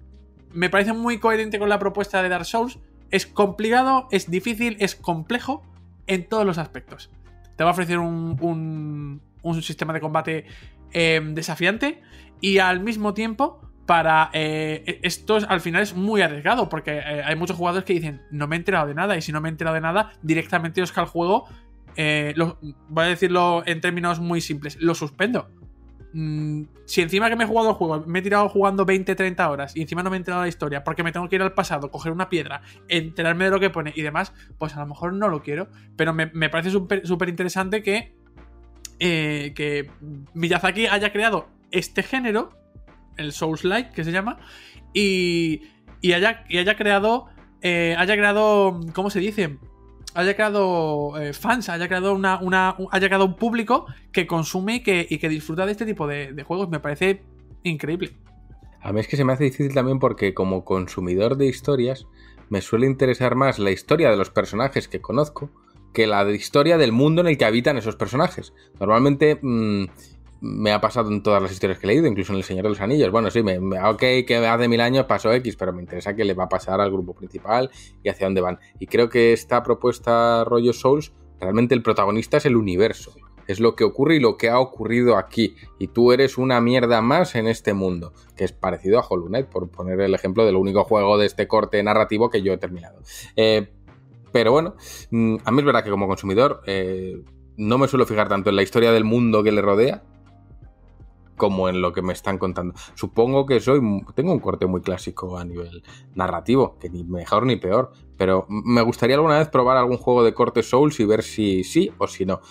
me 0.53 0.71
parece 0.71 0.93
muy 0.93 1.19
coherente 1.19 1.59
con 1.59 1.69
la 1.69 1.81
propuesta 1.81 2.23
de 2.23 2.29
Dark 2.29 2.45
Souls 2.45 2.79
es 3.13 3.27
complicado, 3.27 4.09
es 4.11 4.29
difícil, 4.31 4.77
es 4.81 4.97
complejo 4.97 5.63
en 6.09 6.29
todos 6.29 6.45
los 6.45 6.59
aspectos. 6.59 7.11
Te 7.57 7.63
va 7.63 7.71
a 7.71 7.73
ofrecer 7.73 7.99
un, 7.99 9.21
sistema 9.61 9.93
de 9.93 10.01
combate 10.01 10.47
em, 10.93 11.35
desafiante 11.35 12.03
y 12.41 12.59
al 12.59 12.81
mismo 12.81 13.15
tiempo 13.15 13.61
para 13.87 14.31
eh, 14.33 14.83
e, 14.87 15.01
esto 15.03 15.39
al 15.47 15.61
final 15.61 15.83
es 15.83 15.95
muy 15.95 16.23
arriesgado 16.23 16.69
porque 16.69 16.99
eh, 16.99 17.23
hay 17.25 17.37
muchos 17.37 17.57
jugadores 17.57 17.85
que 17.85 17.93
dicen 17.93 18.23
no 18.31 18.47
me 18.47 18.57
he 18.57 18.59
enterado 18.59 18.87
de 18.87 18.95
nada 18.95 19.17
y 19.17 19.23
si 19.23 19.33
no 19.33 19.41
me 19.41 19.49
he 19.49 19.51
enterado 19.51 19.75
de 19.75 19.81
nada 19.81 20.13
directamente 20.23 20.81
os 20.81 20.97
el 20.97 21.05
juego 21.07 21.47
eh, 21.97 22.33
voy 22.89 23.05
a 23.05 23.09
decirlo 23.09 23.65
en 23.67 23.81
términos 23.81 24.21
muy 24.21 24.41
simples 24.41 24.77
lo 24.81 24.95
suspendo 24.95 25.51
Mm, 26.15 26.65
si 26.85 27.01
encima 27.01 27.31
que 27.31 27.37
me 27.37 27.45
he 27.45 27.47
jugado 27.47 27.71
el 27.71 27.75
juego, 27.75 28.05
me 28.07 28.19
he 28.19 28.23
tirado 28.23 28.49
jugando 28.49 28.85
20, 28.85 29.15
30 29.15 29.51
horas 29.51 29.75
y 29.75 29.83
encima 29.83 30.03
no 30.03 30.11
me 30.11 30.17
he 30.17 30.19
enterado 30.19 30.43
de 30.43 30.47
la 30.47 30.49
historia 30.49 30.85
porque 30.85 31.03
me 31.03 31.11
tengo 31.11 31.29
que 31.29 31.37
ir 31.37 31.43
al 31.43 31.55
pasado, 31.55 31.91
coger 31.91 32.13
una 32.13 32.29
piedra, 32.29 32.63
enterarme 32.89 33.47
de 33.47 33.51
lo 33.51 33.61
que 33.61 33.71
pone 33.71 33.93
y 33.97 34.03
demás, 34.03 34.33
pues 34.59 34.77
a 34.77 34.81
lo 34.81 34.87
mejor 34.87 35.15
no 35.15 35.29
lo 35.29 35.43
quiero. 35.43 35.69
Pero 35.97 36.13
me, 36.13 36.29
parece 36.51 36.71
súper 36.71 37.29
interesante 37.29 37.83
que, 37.83 38.15
eh, 38.99 39.53
que 39.55 39.91
Miyazaki 40.35 40.87
haya 40.87 41.13
creado 41.13 41.49
este 41.71 42.03
género, 42.03 42.51
el 43.17 43.33
Souls-like 43.33 43.93
que 43.93 44.05
se 44.05 44.13
llama, 44.13 44.39
y, 44.93 45.63
y, 46.01 46.13
haya, 46.13 46.45
y 46.49 46.59
haya 46.59 46.77
creado, 46.77 47.27
eh, 47.63 47.97
haya 47.99 48.15
creado, 48.17 48.81
¿cómo 48.93 49.09
se 49.09 49.21
dice? 49.21 49.59
Haya 50.15 50.35
creado 50.35 51.21
eh, 51.21 51.33
fans, 51.33 51.69
haya 51.69 51.89
creado 51.89 52.15
una, 52.15 52.41
una, 52.41 52.77
haya 52.91 53.07
creado 53.09 53.25
un 53.25 53.37
público 53.37 53.87
que 54.13 54.27
consume 54.27 54.77
y 54.77 54.81
que, 54.81 55.07
y 55.09 55.19
que 55.19 55.29
disfruta 55.29 55.67
de 55.67 55.73
este 55.73 55.87
tipo 55.87 56.07
de, 56.07 56.43
juegos. 56.43 56.69
Me 56.69 56.81
parece 56.81 57.23
increíble. 57.63 58.13
A 58.81 58.93
mí 58.93 59.01
es 59.01 59.09
que 59.09 59.17
se 59.17 59.25
me 59.25 59.33
hace 59.33 59.45
difícil 59.45 59.73
también 59.75 59.99
porque 59.99 60.35
como 60.35 60.65
consumidor 60.65 61.37
de 61.37 61.47
historias 61.47 62.07
me 62.49 62.61
suele 62.61 62.87
interesar 62.87 63.35
más 63.35 63.59
la 63.59 63.71
historia 63.71 64.11
de 64.11 64.17
los 64.17 64.31
personajes 64.31 64.89
que 64.89 65.01
conozco 65.01 65.51
que 65.95 66.07
la 66.07 66.29
historia 66.31 66.79
del 66.79 66.93
mundo 66.93 67.21
en 67.21 67.29
el 67.29 67.39
que 67.39 67.45
habitan 67.45 67.77
esos 67.77 67.97
personajes. 67.97 68.53
Normalmente 68.81 69.39
mm, 69.41 69.85
me 70.43 70.73
ha 70.73 70.81
pasado 70.81 71.09
en 71.09 71.23
todas 71.23 71.41
las 71.41 71.53
historias 71.53 71.79
que 71.79 71.87
he 71.87 71.89
leído, 71.89 72.09
incluso 72.09 72.33
en 72.33 72.39
El 72.39 72.45
Señor 72.45 72.65
de 72.65 72.71
los 72.71 72.81
Anillos. 72.81 73.13
Bueno, 73.13 73.31
sí, 73.31 73.45
me, 73.45 73.59
ok, 73.59 74.27
que 74.27 74.45
hace 74.45 74.67
mil 74.67 74.81
años 74.81 75.07
pasó 75.07 75.33
X, 75.33 75.55
pero 75.55 75.73
me 75.73 75.81
interesa 75.81 76.17
qué 76.17 76.25
le 76.25 76.35
va 76.35 76.45
a 76.45 76.49
pasar 76.49 76.81
al 76.81 76.91
grupo 76.91 77.15
principal 77.15 77.71
y 78.03 78.09
hacia 78.09 78.27
dónde 78.27 78.41
van. 78.41 78.59
Y 78.81 78.89
creo 78.89 79.09
que 79.09 79.33
esta 79.33 79.63
propuesta 79.63 80.43
rollo 80.45 80.73
Souls, 80.73 81.13
realmente 81.41 81.77
el 81.77 81.83
protagonista 81.83 82.39
es 82.39 82.47
el 82.47 82.57
universo. 82.57 83.13
es 83.47 83.61
lo 83.61 83.77
que 83.77 83.85
ocurre 83.85 84.17
y 84.17 84.21
lo 84.21 84.37
que 84.37 84.49
ha 84.49 84.59
ocurrido 84.59 85.17
aquí. 85.17 85.55
Y 85.79 85.89
tú 85.89 86.13
eres 86.13 86.39
una 86.39 86.61
mierda 86.61 87.03
más 87.03 87.37
en 87.37 87.47
este 87.47 87.73
mundo, 87.73 88.13
que 88.37 88.45
es 88.45 88.53
parecido 88.53 88.99
a 88.99 89.07
Hollow 89.09 89.27
Knight, 89.27 89.47
por 89.47 89.69
poner 89.69 90.01
el 90.01 90.15
ejemplo 90.15 90.45
del 90.45 90.57
único 90.57 90.83
juego 90.85 91.19
de 91.19 91.27
este 91.27 91.47
corte 91.47 91.81
narrativo 91.85 92.31
que 92.31 92.43
yo 92.43 92.53
he 92.53 92.59
terminado. 92.59 93.01
Eh, 93.37 93.69
pero 94.33 94.51
bueno, 94.51 94.75
mm, 95.11 95.37
a 95.45 95.51
mí 95.53 95.59
es 95.59 95.65
verdad 95.65 95.85
que 95.85 95.91
como 95.91 96.09
consumidor 96.09 96.63
eh, 96.67 97.23
no 97.57 97.79
me 97.79 97.87
suelo 97.87 98.07
fijar 98.07 98.29
tanto 98.29 98.51
en 98.51 98.57
la 98.57 98.63
historia 98.63 98.91
del 98.91 99.05
mundo 99.05 99.43
que 99.43 99.53
le 99.53 99.61
rodea 99.61 100.03
como 101.43 101.69
en 101.69 101.83
lo 101.83 101.93
que 101.93 102.03
me 102.03 102.13
están 102.13 102.39
contando. 102.39 102.73
Supongo 102.95 103.47
que 103.47 103.59
soy 103.59 103.81
tengo 104.15 104.33
un 104.33 104.39
corte 104.39 104.67
muy 104.67 104.81
clásico 104.81 105.37
a 105.37 105.45
nivel 105.45 105.83
narrativo, 106.15 106.79
que 106.79 106.89
ni 106.89 107.03
mejor 107.03 107.47
ni 107.47 107.57
peor, 107.57 107.91
pero 108.17 108.47
me 108.49 108.81
gustaría 108.83 109.17
alguna 109.17 109.39
vez 109.39 109.49
probar 109.49 109.77
algún 109.77 109.97
juego 109.97 110.23
de 110.23 110.35
corte 110.35 110.63
Souls 110.63 111.01
y 111.01 111.05
ver 111.05 111.25
si 111.25 111.65
sí 111.65 111.91
o 111.99 112.07
si 112.07 112.27
no. 112.27 112.43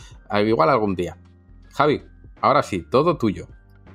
Igual 0.45 0.69
algún 0.69 0.95
día. 0.95 1.17
Javi, 1.69 2.03
ahora 2.41 2.63
sí, 2.63 2.81
todo 2.81 3.17
tuyo. 3.17 3.47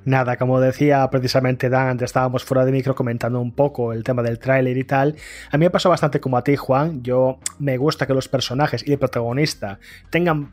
Nada, 0.07 0.37
como 0.37 0.61
decía 0.61 1.11
precisamente 1.11 1.69
Dan, 1.69 1.89
antes 1.89 2.07
estábamos 2.07 2.45
fuera 2.45 2.65
de 2.65 2.71
micro 2.71 2.95
comentando 2.95 3.41
un 3.41 3.51
poco 3.51 3.93
el 3.93 4.05
tema 4.05 4.23
del 4.23 4.39
tráiler 4.39 4.79
y 4.79 4.85
tal. 4.85 5.17
A 5.51 5.59
mí 5.59 5.67
me 5.67 5.71
pasó 5.71 5.91
bastante 5.91 6.21
como 6.21 6.37
a 6.37 6.45
ti, 6.45 6.55
Juan. 6.55 7.03
Yo 7.03 7.41
me 7.59 7.77
gusta 7.77 8.07
que 8.07 8.15
los 8.15 8.29
personajes 8.29 8.87
y 8.87 8.93
el 8.93 9.01
protagonista 9.01 9.81
tengan 10.09 10.53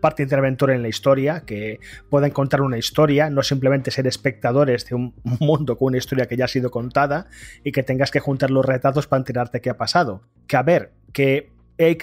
parte 0.00 0.22
interventora 0.22 0.76
en 0.76 0.82
la 0.82 0.86
historia, 0.86 1.42
que 1.44 1.80
puedan 2.08 2.30
contar 2.30 2.60
una 2.60 2.78
historia, 2.78 3.30
no 3.30 3.42
simplemente 3.42 3.90
ser 3.90 4.06
espectadores 4.06 4.86
de 4.86 4.94
un 4.94 5.12
mundo 5.40 5.76
con 5.76 5.86
una 5.88 5.98
historia 5.98 6.26
que 6.26 6.36
ya 6.36 6.44
ha 6.44 6.48
sido 6.48 6.70
contada 6.70 7.26
y 7.64 7.72
que 7.72 7.82
tengas 7.82 8.12
que 8.12 8.20
juntar 8.20 8.52
los 8.52 8.64
retazos 8.64 9.08
para 9.08 9.18
enterarte 9.18 9.60
qué 9.60 9.70
ha 9.70 9.76
pasado. 9.76 10.22
Que 10.46 10.56
a 10.56 10.62
ver, 10.62 10.92
que 11.12 11.50
hay, 11.80 11.96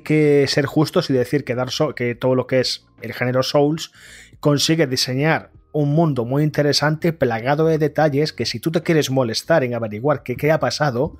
que, 0.00 0.46
ser 0.48 0.64
justos 0.64 1.10
y 1.10 1.12
decir 1.12 1.44
que, 1.44 1.54
que 1.94 2.14
todo 2.14 2.34
lo 2.34 2.46
que 2.46 2.60
es 2.60 2.86
el 3.02 3.12
género 3.12 3.42
Souls 3.42 3.92
consigue 4.40 4.86
diseñar 4.86 5.50
un 5.72 5.94
mundo 5.94 6.24
muy 6.24 6.42
interesante, 6.42 7.12
plagado 7.12 7.66
de 7.66 7.78
detalles, 7.78 8.32
que 8.32 8.46
si 8.46 8.60
tú 8.60 8.70
te 8.70 8.82
quieres 8.82 9.10
molestar 9.10 9.64
en 9.64 9.74
averiguar 9.74 10.22
qué, 10.22 10.36
qué 10.36 10.52
ha 10.52 10.60
pasado, 10.60 11.16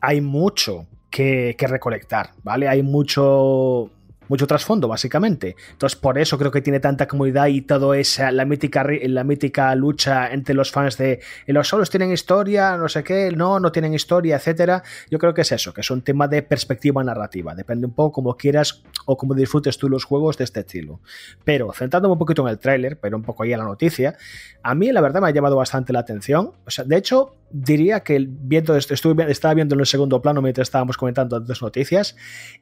hay 0.00 0.20
mucho 0.20 0.86
que, 1.10 1.54
que, 1.58 1.66
recolectar, 1.66 2.32
¿vale? 2.42 2.68
Hay 2.68 2.82
mucho, 2.82 3.90
mucho 4.28 4.46
trasfondo, 4.46 4.88
básicamente. 4.88 5.56
Entonces, 5.72 5.98
por 5.98 6.18
eso 6.18 6.38
creo 6.38 6.50
que 6.50 6.62
tiene 6.62 6.80
tanta 6.80 7.06
comunidad 7.08 7.46
y 7.46 7.62
todo 7.62 7.94
esa, 7.94 8.30
la 8.30 8.44
mítica, 8.44 8.86
la 9.02 9.24
mítica 9.24 9.74
lucha 9.74 10.32
entre 10.32 10.54
los 10.54 10.70
fans 10.70 10.96
de 10.98 11.20
los 11.46 11.68
solos 11.68 11.90
tienen 11.90 12.12
historia, 12.12 12.76
no 12.76 12.88
sé 12.88 13.02
qué, 13.02 13.32
no, 13.32 13.60
no 13.60 13.72
tienen 13.72 13.94
historia, 13.94 14.36
etcétera. 14.36 14.82
Yo 15.10 15.18
creo 15.18 15.34
que 15.34 15.42
es 15.42 15.52
eso, 15.52 15.72
que 15.72 15.80
es 15.80 15.90
un 15.90 16.02
tema 16.02 16.28
de 16.28 16.42
perspectiva 16.42 17.02
narrativa. 17.02 17.54
Depende 17.54 17.86
un 17.86 17.92
poco 17.92 18.12
como 18.12 18.36
quieras 18.36 18.82
o 19.06 19.16
cómo 19.16 19.34
disfrutes 19.34 19.78
tú 19.78 19.88
los 19.88 20.04
juegos 20.04 20.38
de 20.38 20.44
este 20.44 20.60
estilo. 20.60 21.00
Pero, 21.44 21.72
centrándome 21.72 22.12
un 22.12 22.18
poquito 22.18 22.42
en 22.42 22.48
el 22.48 22.58
tráiler, 22.58 22.98
pero 22.98 23.16
un 23.16 23.22
poco 23.22 23.42
ahí 23.42 23.52
en 23.52 23.58
la 23.58 23.64
noticia, 23.64 24.16
a 24.62 24.74
mí 24.74 24.92
la 24.92 25.00
verdad 25.00 25.20
me 25.20 25.28
ha 25.28 25.30
llamado 25.30 25.56
bastante 25.56 25.92
la 25.92 26.00
atención. 26.00 26.52
O 26.66 26.70
sea, 26.70 26.84
de 26.84 26.96
hecho, 26.96 27.34
diría 27.50 28.00
que 28.00 28.26
viendo, 28.28 28.76
estuve, 28.76 29.30
estaba 29.30 29.54
viendo 29.54 29.74
en 29.74 29.80
el 29.80 29.86
segundo 29.86 30.20
plano 30.20 30.42
mientras 30.42 30.68
estábamos 30.68 30.96
comentando 30.96 31.36
antes 31.36 31.62
noticias 31.62 32.16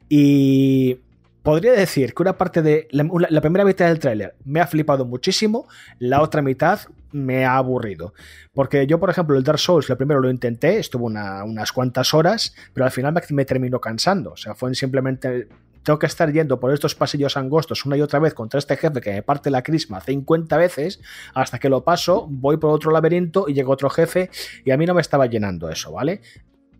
y 0.09 0.99
podría 1.43 1.71
decir 1.71 2.13
que 2.13 2.23
una 2.23 2.37
parte 2.37 2.61
de 2.61 2.87
la, 2.91 3.41
primera 3.41 3.63
mitad 3.63 3.87
del 3.87 3.99
tráiler 3.99 4.35
me 4.43 4.59
ha 4.59 4.67
flipado 4.67 5.05
muchísimo, 5.05 5.67
la 5.99 6.21
otra 6.21 6.41
mitad 6.41 6.81
me 7.11 7.45
ha 7.45 7.55
aburrido. 7.55 8.13
Porque 8.53 8.85
yo, 8.85 8.99
por 8.99 9.09
ejemplo, 9.09 9.37
el 9.37 9.43
Dark 9.43 9.59
Souls, 9.59 9.87
lo 9.89 9.97
primero 9.97 10.19
lo 10.19 10.29
intenté, 10.29 10.77
estuvo 10.77 11.05
unas 11.05 11.71
cuantas 11.71 12.13
horas, 12.13 12.53
pero 12.73 12.85
al 12.85 12.91
final 12.91 13.15
me, 13.29 13.45
terminó 13.45 13.79
cansando. 13.79 14.31
O 14.31 14.37
sea, 14.37 14.55
fue 14.55 14.73
simplemente 14.75 15.47
tengo 15.83 15.99
que 15.99 16.05
estar 16.05 16.29
yendo 16.33 16.59
por 16.59 16.73
estos 16.73 16.95
pasillos 16.95 17.37
angostos 17.37 17.85
una 17.85 17.95
y 17.95 18.01
otra 18.01 18.19
vez 18.19 18.33
contra 18.33 18.57
este 18.57 18.75
jefe 18.75 18.99
que 18.99 19.13
me 19.13 19.23
parte 19.23 19.49
la 19.49 19.63
crisma 19.63 20.01
50 20.01 20.57
veces 20.57 20.99
hasta 21.33 21.59
que 21.59 21.69
lo 21.69 21.85
paso, 21.85 22.27
voy 22.29 22.57
por 22.57 22.71
otro 22.71 22.91
laberinto 22.91 23.47
y 23.47 23.53
llega 23.53 23.69
otro 23.69 23.89
jefe 23.89 24.29
y 24.65 24.71
a 24.71 24.77
mí 24.77 24.85
no 24.85 24.93
me 24.93 24.99
estaba 24.99 25.27
llenando 25.27 25.69
eso, 25.69 25.93
¿vale? 25.93 26.19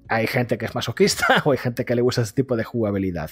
Hay 0.10 0.28
gente 0.28 0.58
que 0.58 0.66
es 0.66 0.76
masoquista 0.76 1.42
o 1.46 1.54
hay 1.54 1.58
gente 1.58 1.86
que 1.86 1.96
le 1.96 2.02
gusta 2.02 2.22
este 2.22 2.44
tipo 2.44 2.58
de 2.58 2.66
jugabilidad. 2.66 3.30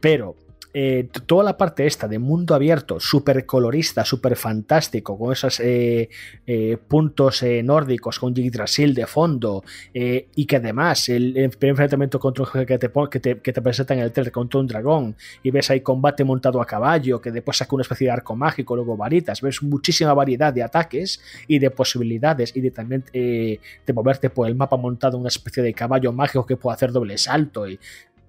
Pero 0.00 0.34
eh, 0.74 1.08
toda 1.26 1.44
la 1.44 1.56
parte 1.56 1.86
esta 1.86 2.08
de 2.08 2.18
mundo 2.18 2.54
abierto, 2.54 2.98
súper 2.98 3.44
colorista, 3.44 4.04
súper 4.04 4.36
fantástico, 4.36 5.18
con 5.18 5.32
esos 5.32 5.60
eh, 5.60 6.08
eh, 6.46 6.78
puntos 6.88 7.44
nórdicos, 7.62 8.18
con 8.18 8.34
Yggdrasil 8.34 8.94
de 8.94 9.06
fondo, 9.06 9.64
y 9.92 10.46
que 10.46 10.56
además 10.56 11.08
el, 11.08 11.36
enfrentamiento 11.36 12.18
contra 12.18 12.44
un 12.44 12.66
que 12.66 12.78
te, 12.78 12.90
que 13.10 13.20
te, 13.20 13.40
que 13.40 13.52
te 13.52 13.62
presenta 13.62 13.94
en 13.94 14.00
el 14.00 14.12
trailer 14.12 14.32
contra 14.32 14.60
un 14.60 14.66
dragón, 14.66 15.16
y 15.42 15.50
ves 15.50 15.70
ahí 15.70 15.80
combate 15.80 16.24
montado 16.24 16.60
a 16.60 16.66
caballo, 16.66 17.20
que 17.20 17.30
después 17.30 17.56
saca 17.56 17.74
una 17.74 17.82
especie 17.82 18.06
de 18.06 18.12
arco 18.12 18.34
mágico, 18.34 18.74
luego 18.74 18.96
varitas, 18.96 19.40
ves 19.42 19.62
muchísima 19.62 20.14
variedad 20.14 20.52
de 20.52 20.62
ataques 20.62 21.20
y 21.48 21.58
de 21.58 21.70
posibilidades, 21.70 22.56
y 22.56 22.60
de 22.60 22.70
también 22.70 23.04
de 23.12 23.58
moverte 23.92 24.30
por 24.30 24.48
el 24.48 24.54
mapa 24.54 24.76
montado 24.76 25.18
una 25.18 25.28
especie 25.28 25.62
de 25.62 25.74
caballo 25.74 26.12
mágico 26.12 26.46
que 26.46 26.56
puede 26.56 26.74
hacer 26.74 26.92
doble 26.92 27.18
salto, 27.18 27.68
y 27.68 27.78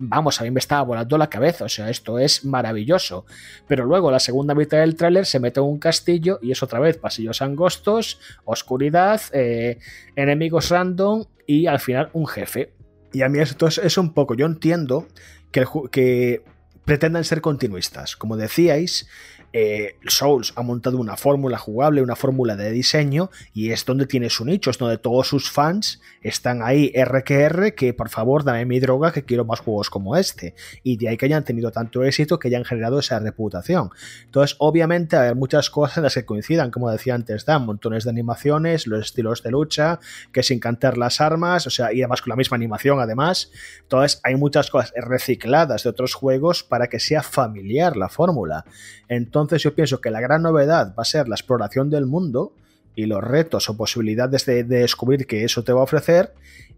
vamos, 0.07 0.39
a 0.39 0.43
mí 0.43 0.51
me 0.51 0.59
estaba 0.59 0.81
volando 0.83 1.17
la 1.17 1.29
cabeza, 1.29 1.65
o 1.65 1.69
sea, 1.69 1.89
esto 1.89 2.19
es 2.19 2.45
maravilloso. 2.45 3.25
Pero 3.67 3.85
luego 3.85 4.11
la 4.11 4.19
segunda 4.19 4.55
mitad 4.55 4.79
del 4.79 4.95
tráiler 4.95 5.25
se 5.25 5.39
mete 5.39 5.59
en 5.59 5.65
un 5.65 5.79
castillo 5.79 6.39
y 6.41 6.51
es 6.51 6.63
otra 6.63 6.79
vez 6.79 6.97
pasillos 6.97 7.41
angostos, 7.41 8.19
oscuridad, 8.45 9.21
eh, 9.31 9.79
enemigos 10.15 10.69
random 10.69 11.25
y 11.47 11.67
al 11.67 11.79
final 11.79 12.09
un 12.13 12.27
jefe. 12.27 12.73
Y 13.11 13.21
a 13.21 13.29
mí 13.29 13.39
esto 13.39 13.67
es, 13.67 13.97
un 13.97 14.13
poco, 14.13 14.33
yo 14.33 14.45
entiendo 14.45 15.07
que, 15.51 15.65
que 15.91 16.43
pretendan 16.83 17.23
ser 17.23 17.41
continuistas. 17.41 18.15
Como 18.15 18.37
decíais, 18.37 19.07
eh, 19.53 19.97
Souls 20.07 20.51
ha 20.55 20.63
montado 20.63 20.97
una 20.97 21.15
fórmula 21.15 21.59
jugable, 21.59 22.01
una 22.01 22.15
fórmula 22.15 22.55
de 22.55 22.71
diseño, 22.71 23.29
y 23.53 23.69
es 23.69 23.85
donde 23.85 24.07
tiene 24.07 24.31
su 24.31 24.45
nicho, 24.45 24.71
es 24.71 24.79
donde 24.79 24.97
todos 24.97 25.27
sus 25.27 25.51
fans 25.51 26.01
están 26.21 26.63
ahí, 26.63 26.91
RQR, 26.91 27.75
que 27.75 27.93
por 27.93 28.09
favor 28.09 28.43
dame 28.43 28.65
mi 28.65 28.79
droga, 28.79 29.11
que 29.13 29.23
quiero 29.23 29.45
más 29.45 29.59
juegos 29.59 29.91
como 29.91 30.17
este. 30.17 30.55
Y 30.81 30.97
de 30.97 31.09
ahí 31.09 31.17
que 31.17 31.27
hayan 31.27 31.45
tenido 31.45 31.71
tanto 31.71 32.03
éxito, 32.03 32.39
que 32.39 32.47
hayan 32.47 32.65
generado 32.65 32.97
esa 32.99 33.19
reputación. 33.19 33.91
Entonces, 34.25 34.55
obviamente, 34.59 35.17
hay 35.17 35.35
muchas 35.35 35.69
cosas 35.69 35.97
en 35.97 36.03
las 36.03 36.15
que 36.15 36.25
coincidan, 36.25 36.71
como 36.71 36.89
decía 36.89 37.13
antes, 37.13 37.45
dan 37.45 37.65
montones 37.65 38.05
de 38.05 38.09
animaciones, 38.09 38.87
los 38.87 39.05
estilos 39.05 39.43
de 39.43 39.51
lucha, 39.51 39.99
que 40.31 40.41
sin 40.41 40.59
cantar 40.59 40.97
las 40.97 41.21
armas, 41.21 41.67
o 41.67 41.69
sea, 41.69 41.93
y 41.93 42.01
además 42.01 42.23
con 42.23 42.31
la 42.31 42.35
misma 42.35 42.55
animación, 42.55 42.99
además. 42.99 43.51
Entonces, 43.81 44.19
hay 44.23 44.35
muchas 44.35 44.71
cosas 44.71 44.91
recicladas 44.95 45.83
de 45.83 45.89
otros 45.91 46.15
juegos 46.15 46.63
para 46.63 46.87
que 46.87 46.99
sea 46.99 47.21
familiar 47.21 47.95
la 47.95 48.09
fórmula. 48.09 48.65
Entonces 49.07 49.42
yo 49.51 49.75
pienso 49.75 50.01
que 50.01 50.11
la 50.11 50.21
gran 50.21 50.41
novedad 50.41 50.93
va 50.97 51.01
a 51.01 51.05
ser 51.05 51.27
la 51.27 51.35
exploración 51.35 51.89
del 51.89 52.05
mundo 52.05 52.53
y 52.95 53.05
los 53.05 53.23
retos 53.23 53.69
o 53.69 53.77
posibilidades 53.77 54.45
de, 54.45 54.63
descubrir 54.63 55.25
que 55.25 55.43
eso 55.43 55.63
te 55.63 55.73
va 55.73 55.81
a 55.81 55.83
ofrecer 55.83 56.33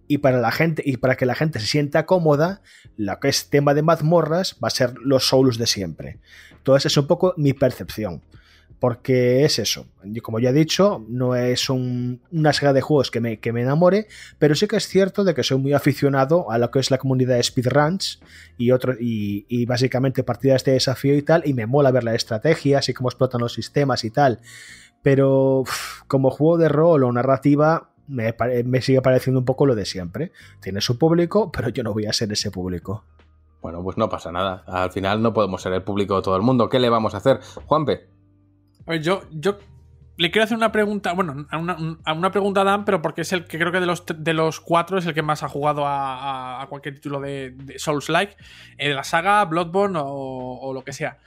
y 0.07 0.19
para 0.19 0.39
la 0.39 0.51
gente 0.51 0.83
y 0.85 0.97
para 0.97 1.15
que 1.15 1.25
la 1.25 1.35
gente 1.35 1.59
se 1.59 1.65
sienta 1.65 2.05
cómoda, 2.05 2.61
lo 2.95 3.19
que 3.19 3.29
es 3.29 3.49
tema 3.49 3.73
de 3.73 3.81
mazmorras 3.81 4.55
va 4.63 4.67
a 4.67 4.71
ser 4.71 4.93
los 4.99 5.27
souls 5.27 5.57
de 5.57 5.67
siempre. 5.67 6.19
Entonces 6.51 6.91
es 6.91 6.97
un 6.97 7.07
poco 7.07 7.33
mi 7.37 7.53
percepción. 7.53 8.21
Porque 8.85 9.43
es 9.43 9.57
eso. 9.57 9.87
Como 10.21 10.37
ya 10.37 10.51
he 10.51 10.53
dicho, 10.53 11.03
no 11.09 11.35
es 11.35 11.71
una 11.71 12.53
saga 12.53 12.71
de 12.71 12.81
juegos 12.81 13.09
que 13.09 13.19
me, 13.19 13.39
enamore, 13.41 14.05
pero 14.37 14.53
sí 14.53 14.67
que 14.67 14.75
es 14.75 14.87
cierto 14.87 15.23
de 15.23 15.33
que 15.33 15.41
soy 15.41 15.57
muy 15.57 15.73
aficionado 15.73 16.51
a 16.51 16.59
lo 16.59 16.69
que 16.69 16.77
es 16.77 16.91
la 16.91 16.99
comunidad 16.99 17.35
de 17.35 17.41
speedruns 17.41 18.21
y, 18.59 18.71
y, 18.71 19.45
y 19.49 19.65
básicamente 19.65 20.23
partidas 20.23 20.63
de 20.65 20.73
desafío 20.73 21.15
y 21.15 21.23
tal, 21.23 21.41
y 21.47 21.55
me 21.55 21.65
mola 21.65 21.89
ver 21.89 22.03
la 22.03 22.13
estrategia, 22.13 22.77
así 22.77 22.93
como 22.93 23.09
explotan 23.09 23.41
los 23.41 23.53
sistemas 23.53 24.03
y 24.03 24.11
tal. 24.11 24.39
Pero 25.01 25.63
como 26.05 26.29
juego 26.29 26.59
de 26.59 26.69
rol 26.69 27.05
o 27.05 27.11
narrativa, 27.11 27.89
me, 28.07 28.35
me, 28.65 28.81
sigue 28.83 29.01
pareciendo 29.01 29.39
un 29.39 29.45
poco 29.45 29.65
lo 29.65 29.73
de 29.73 29.85
siempre. 29.85 30.31
Tiene 30.61 30.79
su 30.79 30.99
público, 30.99 31.51
pero 31.51 31.69
yo 31.69 31.81
no 31.81 31.91
voy 31.91 32.05
a 32.05 32.13
ser 32.13 32.31
ese 32.31 32.51
público. 32.51 33.03
Bueno, 33.63 33.81
pues 33.81 33.97
no 33.97 34.09
pasa 34.09 34.31
nada. 34.31 34.63
Al 34.67 34.91
final 34.91 35.23
no 35.23 35.33
podemos 35.33 35.59
ser 35.59 35.73
el 35.73 35.81
público 35.81 36.17
de 36.17 36.21
todo 36.21 36.35
el 36.35 36.43
mundo. 36.43 36.69
¿Qué 36.69 36.77
le 36.77 36.91
vamos 36.91 37.15
a 37.15 37.17
hacer? 37.17 37.39
Juanpe. 37.65 38.13
A 38.85 38.91
ver, 38.91 39.01
yo, 39.01 39.23
yo 39.31 39.57
le 40.17 40.31
quiero 40.31 40.45
hacer 40.45 40.57
una 40.57 40.71
pregunta, 40.71 41.13
bueno, 41.13 41.45
a 41.49 41.57
una, 42.13 42.31
pregunta 42.31 42.61
a 42.61 42.63
Dan, 42.63 42.85
pero 42.85 43.01
porque 43.01 43.21
es 43.21 43.33
el 43.33 43.45
que 43.45 43.57
creo 43.57 43.71
que 43.71 43.79
de 43.79 43.85
los, 43.85 44.03
de 44.05 44.33
los 44.33 44.59
cuatro 44.59 44.97
es 44.97 45.05
el 45.05 45.13
que 45.13 45.21
más 45.21 45.43
ha 45.43 45.49
jugado 45.49 45.83
a, 45.85 46.65
cualquier 46.69 46.95
título 46.95 47.19
de, 47.19 47.55
Souls-like, 47.77 48.35
eh, 48.77 48.89
de 48.89 48.95
la 48.95 49.03
saga, 49.03 49.43
Bloodborne 49.45 49.99
o, 50.01 50.71
lo 50.73 50.83
que 50.83 50.93
sea. 50.93 51.17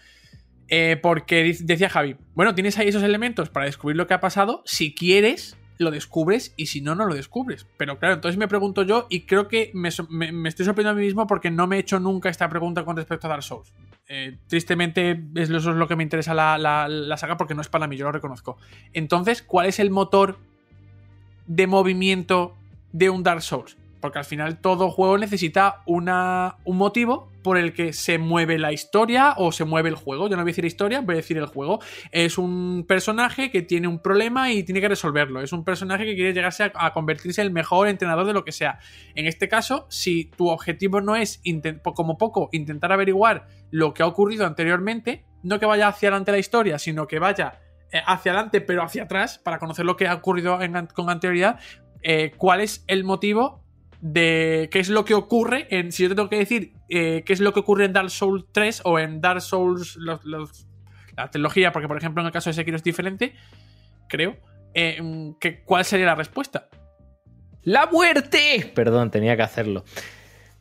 Eh, 0.69 0.99
porque 1.01 1.57
decía 1.61 1.89
Javi, 1.89 2.17
bueno, 2.35 2.55
tienes 2.55 2.79
ahí 2.79 2.89
esos 2.89 3.03
elementos 3.03 3.49
para 3.49 3.67
descubrir 3.67 3.97
lo 3.97 4.07
que 4.07 4.15
ha 4.15 4.21
pasado. 4.21 4.63
Si 4.67 4.95
quieres, 4.95 5.57
lo 5.79 5.91
descubres 5.91 6.53
y 6.57 6.67
si 6.67 6.81
no, 6.81 6.95
no 6.95 7.07
lo 7.07 7.15
descubres. 7.15 7.67
Pero 7.77 7.99
claro, 7.99 8.15
entonces 8.15 8.39
me 8.39 8.49
pregunto 8.49 8.83
yo 8.83 9.07
y 9.09 9.27
creo 9.27 9.49
que 9.49 9.71
me, 9.75 9.89
estoy 9.89 10.67
sorprendiendo 10.67 10.91
a 10.91 10.95
mí 10.95 11.05
mismo 11.05 11.27
porque 11.27 11.51
no 11.51 11.67
me 11.67 11.77
he 11.77 11.81
hecho 11.81 12.01
nunca 12.01 12.29
esta 12.29 12.49
pregunta 12.49 12.85
con 12.85 12.97
respecto 12.97 13.27
a 13.27 13.31
Dark 13.31 13.43
Souls. 13.43 13.73
Eh, 14.11 14.39
tristemente, 14.47 15.23
eso 15.35 15.57
es 15.59 15.65
lo 15.65 15.87
que 15.87 15.95
me 15.95 16.03
interesa 16.03 16.33
la, 16.33 16.57
la, 16.57 17.17
saga 17.19 17.37
porque 17.37 17.55
no 17.55 17.61
es 17.61 17.69
para 17.69 17.87
mí, 17.87 17.97
yo 17.97 18.07
lo 18.07 18.13
reconozco. 18.13 18.57
Entonces, 18.95 19.43
¿cuál 19.43 19.67
es 19.67 19.79
el 19.79 19.91
motor 19.91 20.39
de 21.47 21.67
movimiento 21.67 22.57
de 22.93 23.11
un 23.11 23.23
Dark 23.23 23.43
Souls? 23.43 23.77
Porque 24.01 24.19
al 24.19 24.25
final 24.25 24.61
todo 24.61 24.91
juego 24.91 25.19
necesita 25.19 25.83
una, 25.85 26.57
un 26.65 26.79
motivo 26.79 27.29
por 27.43 27.57
el 27.59 27.73
que 27.73 27.93
se 27.93 28.19
mueve 28.19 28.59
la 28.59 28.73
historia 28.73 29.35
o 29.37 29.53
se 29.53 29.65
mueve 29.65 29.89
el 29.89 29.95
juego. 29.95 30.29
Yo 30.29 30.37
no 30.37 30.43
voy 30.43 30.51
a 30.51 30.53
decir 30.53 30.65
historia, 30.65 31.01
voy 31.01 31.15
a 31.15 31.17
decir 31.17 31.37
el 31.37 31.47
juego. 31.47 31.81
Es 32.13 32.39
un 32.39 32.85
personaje 32.87 33.51
que 33.51 33.63
tiene 33.63 33.89
un 33.89 34.01
problema 34.01 34.53
y 34.53 34.63
tiene 34.63 34.81
que 34.81 34.89
resolverlo. 34.89 35.41
Es 35.41 35.53
un 35.53 35.65
personaje 35.65 36.05
que 36.05 36.15
quiere 36.15 36.33
llegarse 36.33 36.71
a, 36.75 36.93
convertirse 36.93 37.41
en 37.41 37.47
el 37.49 37.53
mejor 37.53 37.89
entrenador 37.89 38.27
de 38.27 38.33
lo 38.33 38.45
que 38.45 38.53
sea. 38.53 38.79
En 39.15 39.27
este 39.27 39.49
caso, 39.49 39.87
si 39.89 40.27
tu 40.37 40.49
objetivo 40.49 41.01
no 41.01 41.17
es, 41.17 41.41
como 41.95 42.19
poco, 42.19 42.49
intentar 42.53 42.93
averiguar 42.93 43.47
lo 43.71 43.95
que 43.95 44.03
ha 44.03 44.07
ocurrido 44.07 44.47
anteriormente, 44.47 45.25
no 45.43 45.59
que 45.59 45.67
vaya 45.67 45.89
hacia 45.89 46.09
adelante 46.09 46.33
la 46.33 46.39
historia, 46.39 46.79
sino 46.79 47.07
que 47.07 47.19
vaya 47.19 47.61
eh, 47.93 48.03
hacia 48.07 48.33
adelante 48.33 48.61
pero 48.61 48.83
hacia 48.83 49.05
atrás 49.05 49.39
para 49.39 49.59
conocer 49.59 49.85
lo 49.85 49.97
que 49.97 50.07
ha 50.07 50.15
ocurrido 50.15 50.59
con 50.95 51.11
anterioridad, 51.11 51.59
eh, 52.03 52.33
cuál 52.37 52.61
es 52.61 52.85
el 52.87 53.05
motivo 53.05 53.65
de 54.01 54.69
qué 54.71 54.79
es 54.79 54.89
lo 54.89 55.05
que 55.05 55.15
ocurre 55.15 55.67
en, 55.71 55.91
si 55.91 56.05
yo 56.05 56.09
te 56.09 56.15
tengo 56.15 56.29
que 56.29 56.39
decir 56.39 56.75
eh, 56.89 57.23
qué 57.25 57.33
es 57.33 57.41
lo 57.41 57.53
que 57.53 57.61
ocurre 57.61 57.85
en 57.85 57.93
Dark 57.93 58.11
Souls 58.11 58.45
3 58.53 58.83
o 58.85 58.99
en 58.99 59.21
Dark 59.21 59.41
Souls, 59.41 59.97
la 59.97 61.31
trilogía, 61.31 61.73
porque 61.73 61.89
por 61.89 61.97
ejemplo 61.97 62.23
en 62.23 62.27
el 62.27 62.33
caso 62.33 62.51
de 62.51 62.55
Sekiro 62.55 62.77
es 62.77 62.85
diferente, 62.85 63.35
creo, 64.09 64.37
que, 64.75 65.63
¿cuál 65.65 65.85
sería 65.85 66.07
la 66.07 66.15
respuesta? 66.15 66.69
¡La 67.63 67.87
muerte! 67.87 68.71
Perdón, 68.75 69.11
tenía 69.11 69.37
que 69.37 69.43
hacerlo. 69.43 69.85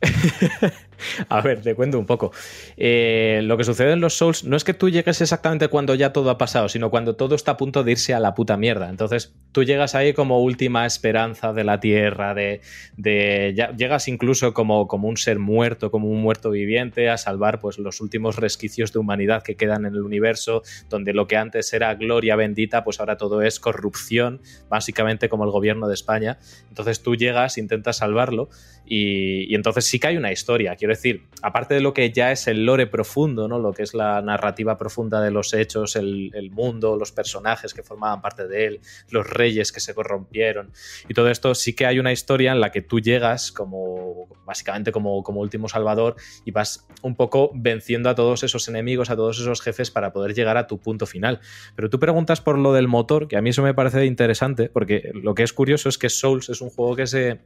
A 1.28 1.40
ver, 1.40 1.62
te 1.62 1.74
cuento 1.74 1.98
un 1.98 2.06
poco. 2.06 2.32
Eh, 2.76 3.40
lo 3.44 3.56
que 3.56 3.64
sucede 3.64 3.92
en 3.92 4.00
los 4.00 4.14
Souls 4.14 4.44
no 4.44 4.56
es 4.56 4.64
que 4.64 4.74
tú 4.74 4.88
llegues 4.88 5.20
exactamente 5.20 5.68
cuando 5.68 5.94
ya 5.94 6.12
todo 6.12 6.30
ha 6.30 6.38
pasado, 6.38 6.68
sino 6.68 6.90
cuando 6.90 7.16
todo 7.16 7.34
está 7.34 7.52
a 7.52 7.56
punto 7.56 7.84
de 7.84 7.92
irse 7.92 8.14
a 8.14 8.20
la 8.20 8.34
puta 8.34 8.56
mierda. 8.56 8.88
Entonces, 8.88 9.34
tú 9.52 9.64
llegas 9.64 9.94
ahí 9.94 10.12
como 10.12 10.42
última 10.42 10.86
esperanza 10.86 11.52
de 11.52 11.64
la 11.64 11.80
tierra, 11.80 12.34
de. 12.34 12.60
llegas 12.96 14.08
incluso 14.08 14.52
como, 14.54 14.86
como 14.88 15.08
un 15.08 15.16
ser 15.16 15.38
muerto, 15.38 15.90
como 15.90 16.08
un 16.08 16.20
muerto 16.20 16.50
viviente, 16.50 17.08
a 17.08 17.16
salvar 17.16 17.60
pues, 17.60 17.78
los 17.78 18.00
últimos 18.00 18.36
resquicios 18.36 18.92
de 18.92 18.98
humanidad 18.98 19.42
que 19.42 19.56
quedan 19.56 19.86
en 19.86 19.94
el 19.94 20.02
universo, 20.02 20.62
donde 20.88 21.12
lo 21.12 21.26
que 21.26 21.36
antes 21.36 21.72
era 21.72 21.94
gloria 21.94 22.36
bendita, 22.36 22.84
pues 22.84 23.00
ahora 23.00 23.16
todo 23.16 23.42
es 23.42 23.60
corrupción, 23.60 24.40
básicamente 24.68 25.28
como 25.28 25.44
el 25.44 25.50
gobierno 25.50 25.88
de 25.88 25.94
España. 25.94 26.38
Entonces 26.68 27.02
tú 27.02 27.16
llegas, 27.16 27.58
intentas 27.58 27.98
salvarlo, 27.98 28.48
y, 28.88 29.54
entonces 29.54 29.84
sí 29.84 29.98
que 29.98 30.08
hay 30.08 30.16
una 30.16 30.32
historia 30.32 30.76
decir, 30.88 31.26
aparte 31.42 31.74
de 31.74 31.80
lo 31.80 31.94
que 31.94 32.10
ya 32.10 32.32
es 32.32 32.46
el 32.46 32.64
lore 32.64 32.86
profundo, 32.86 33.48
¿no? 33.48 33.58
Lo 33.58 33.72
que 33.72 33.82
es 33.82 33.94
la 33.94 34.20
narrativa 34.22 34.76
profunda 34.76 35.20
de 35.20 35.30
los 35.30 35.54
hechos, 35.54 35.96
el, 35.96 36.50
mundo, 36.50 36.96
los 36.96 37.12
personajes 37.12 37.74
que 37.74 37.82
formaban 37.82 38.20
parte 38.20 38.48
de 38.48 38.66
él, 38.66 38.80
los 39.10 39.28
reyes 39.28 39.72
que 39.72 39.80
se 39.80 39.94
corrompieron. 39.94 40.72
Y 41.08 41.14
todo 41.14 41.28
esto 41.28 41.54
sí 41.54 41.74
que 41.74 41.86
hay 41.86 41.98
una 41.98 42.12
historia 42.12 42.52
en 42.52 42.60
la 42.60 42.70
que 42.72 42.82
tú 42.82 43.00
llegas 43.00 43.52
como 43.52 44.28
básicamente 44.44 44.92
como, 44.92 45.22
como 45.22 45.40
último 45.40 45.68
salvador 45.68 46.16
y 46.44 46.50
vas 46.50 46.86
un 47.02 47.14
poco 47.14 47.50
venciendo 47.54 48.08
a 48.08 48.14
todos 48.14 48.42
esos 48.42 48.66
enemigos, 48.68 49.10
a 49.10 49.16
todos 49.16 49.38
esos 49.38 49.60
jefes 49.60 49.90
para 49.90 50.12
poder 50.12 50.34
llegar 50.34 50.56
a 50.56 50.66
tu 50.66 50.78
punto 50.78 51.06
final. 51.06 51.40
Pero 51.76 51.90
tú 51.90 51.98
preguntas 51.98 52.40
por 52.40 52.58
lo 52.58 52.72
del 52.72 52.88
motor, 52.88 53.28
que 53.28 53.36
a 53.36 53.42
mí 53.42 53.50
eso 53.50 53.62
me 53.62 53.74
parece 53.74 54.06
interesante, 54.06 54.68
porque 54.68 55.10
lo 55.14 55.34
que 55.34 55.42
es 55.42 55.52
curioso 55.52 55.88
es 55.88 55.98
que 55.98 56.08
Souls 56.08 56.48
es 56.48 56.60
un 56.60 56.70
juego 56.70 56.96
que 56.96 57.06
se 57.06 57.40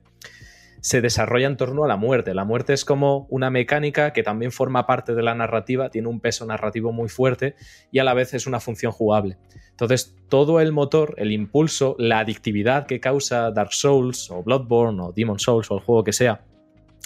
se 0.82 1.00
desarrolla 1.00 1.46
en 1.46 1.56
torno 1.56 1.84
a 1.84 1.88
la 1.88 1.96
muerte. 1.96 2.34
La 2.34 2.44
muerte 2.44 2.74
es 2.74 2.84
como 2.84 3.26
una 3.30 3.50
mecánica 3.50 4.12
que 4.12 4.22
también 4.22 4.50
forma 4.50 4.84
parte 4.86 5.14
de 5.14 5.22
la 5.22 5.34
narrativa, 5.34 5.90
tiene 5.90 6.08
un 6.08 6.20
peso 6.20 6.44
narrativo 6.44 6.92
muy 6.92 7.08
fuerte 7.08 7.54
y 7.90 8.00
a 8.00 8.04
la 8.04 8.14
vez 8.14 8.34
es 8.34 8.46
una 8.46 8.60
función 8.60 8.92
jugable. 8.92 9.38
Entonces, 9.70 10.16
todo 10.28 10.60
el 10.60 10.72
motor, 10.72 11.14
el 11.18 11.32
impulso, 11.32 11.94
la 11.98 12.18
adictividad 12.18 12.86
que 12.86 13.00
causa 13.00 13.52
Dark 13.52 13.72
Souls 13.72 14.30
o 14.30 14.42
Bloodborne 14.42 15.00
o 15.00 15.12
Demon 15.12 15.38
Souls 15.38 15.70
o 15.70 15.76
el 15.76 15.80
juego 15.80 16.04
que 16.04 16.12
sea, 16.12 16.44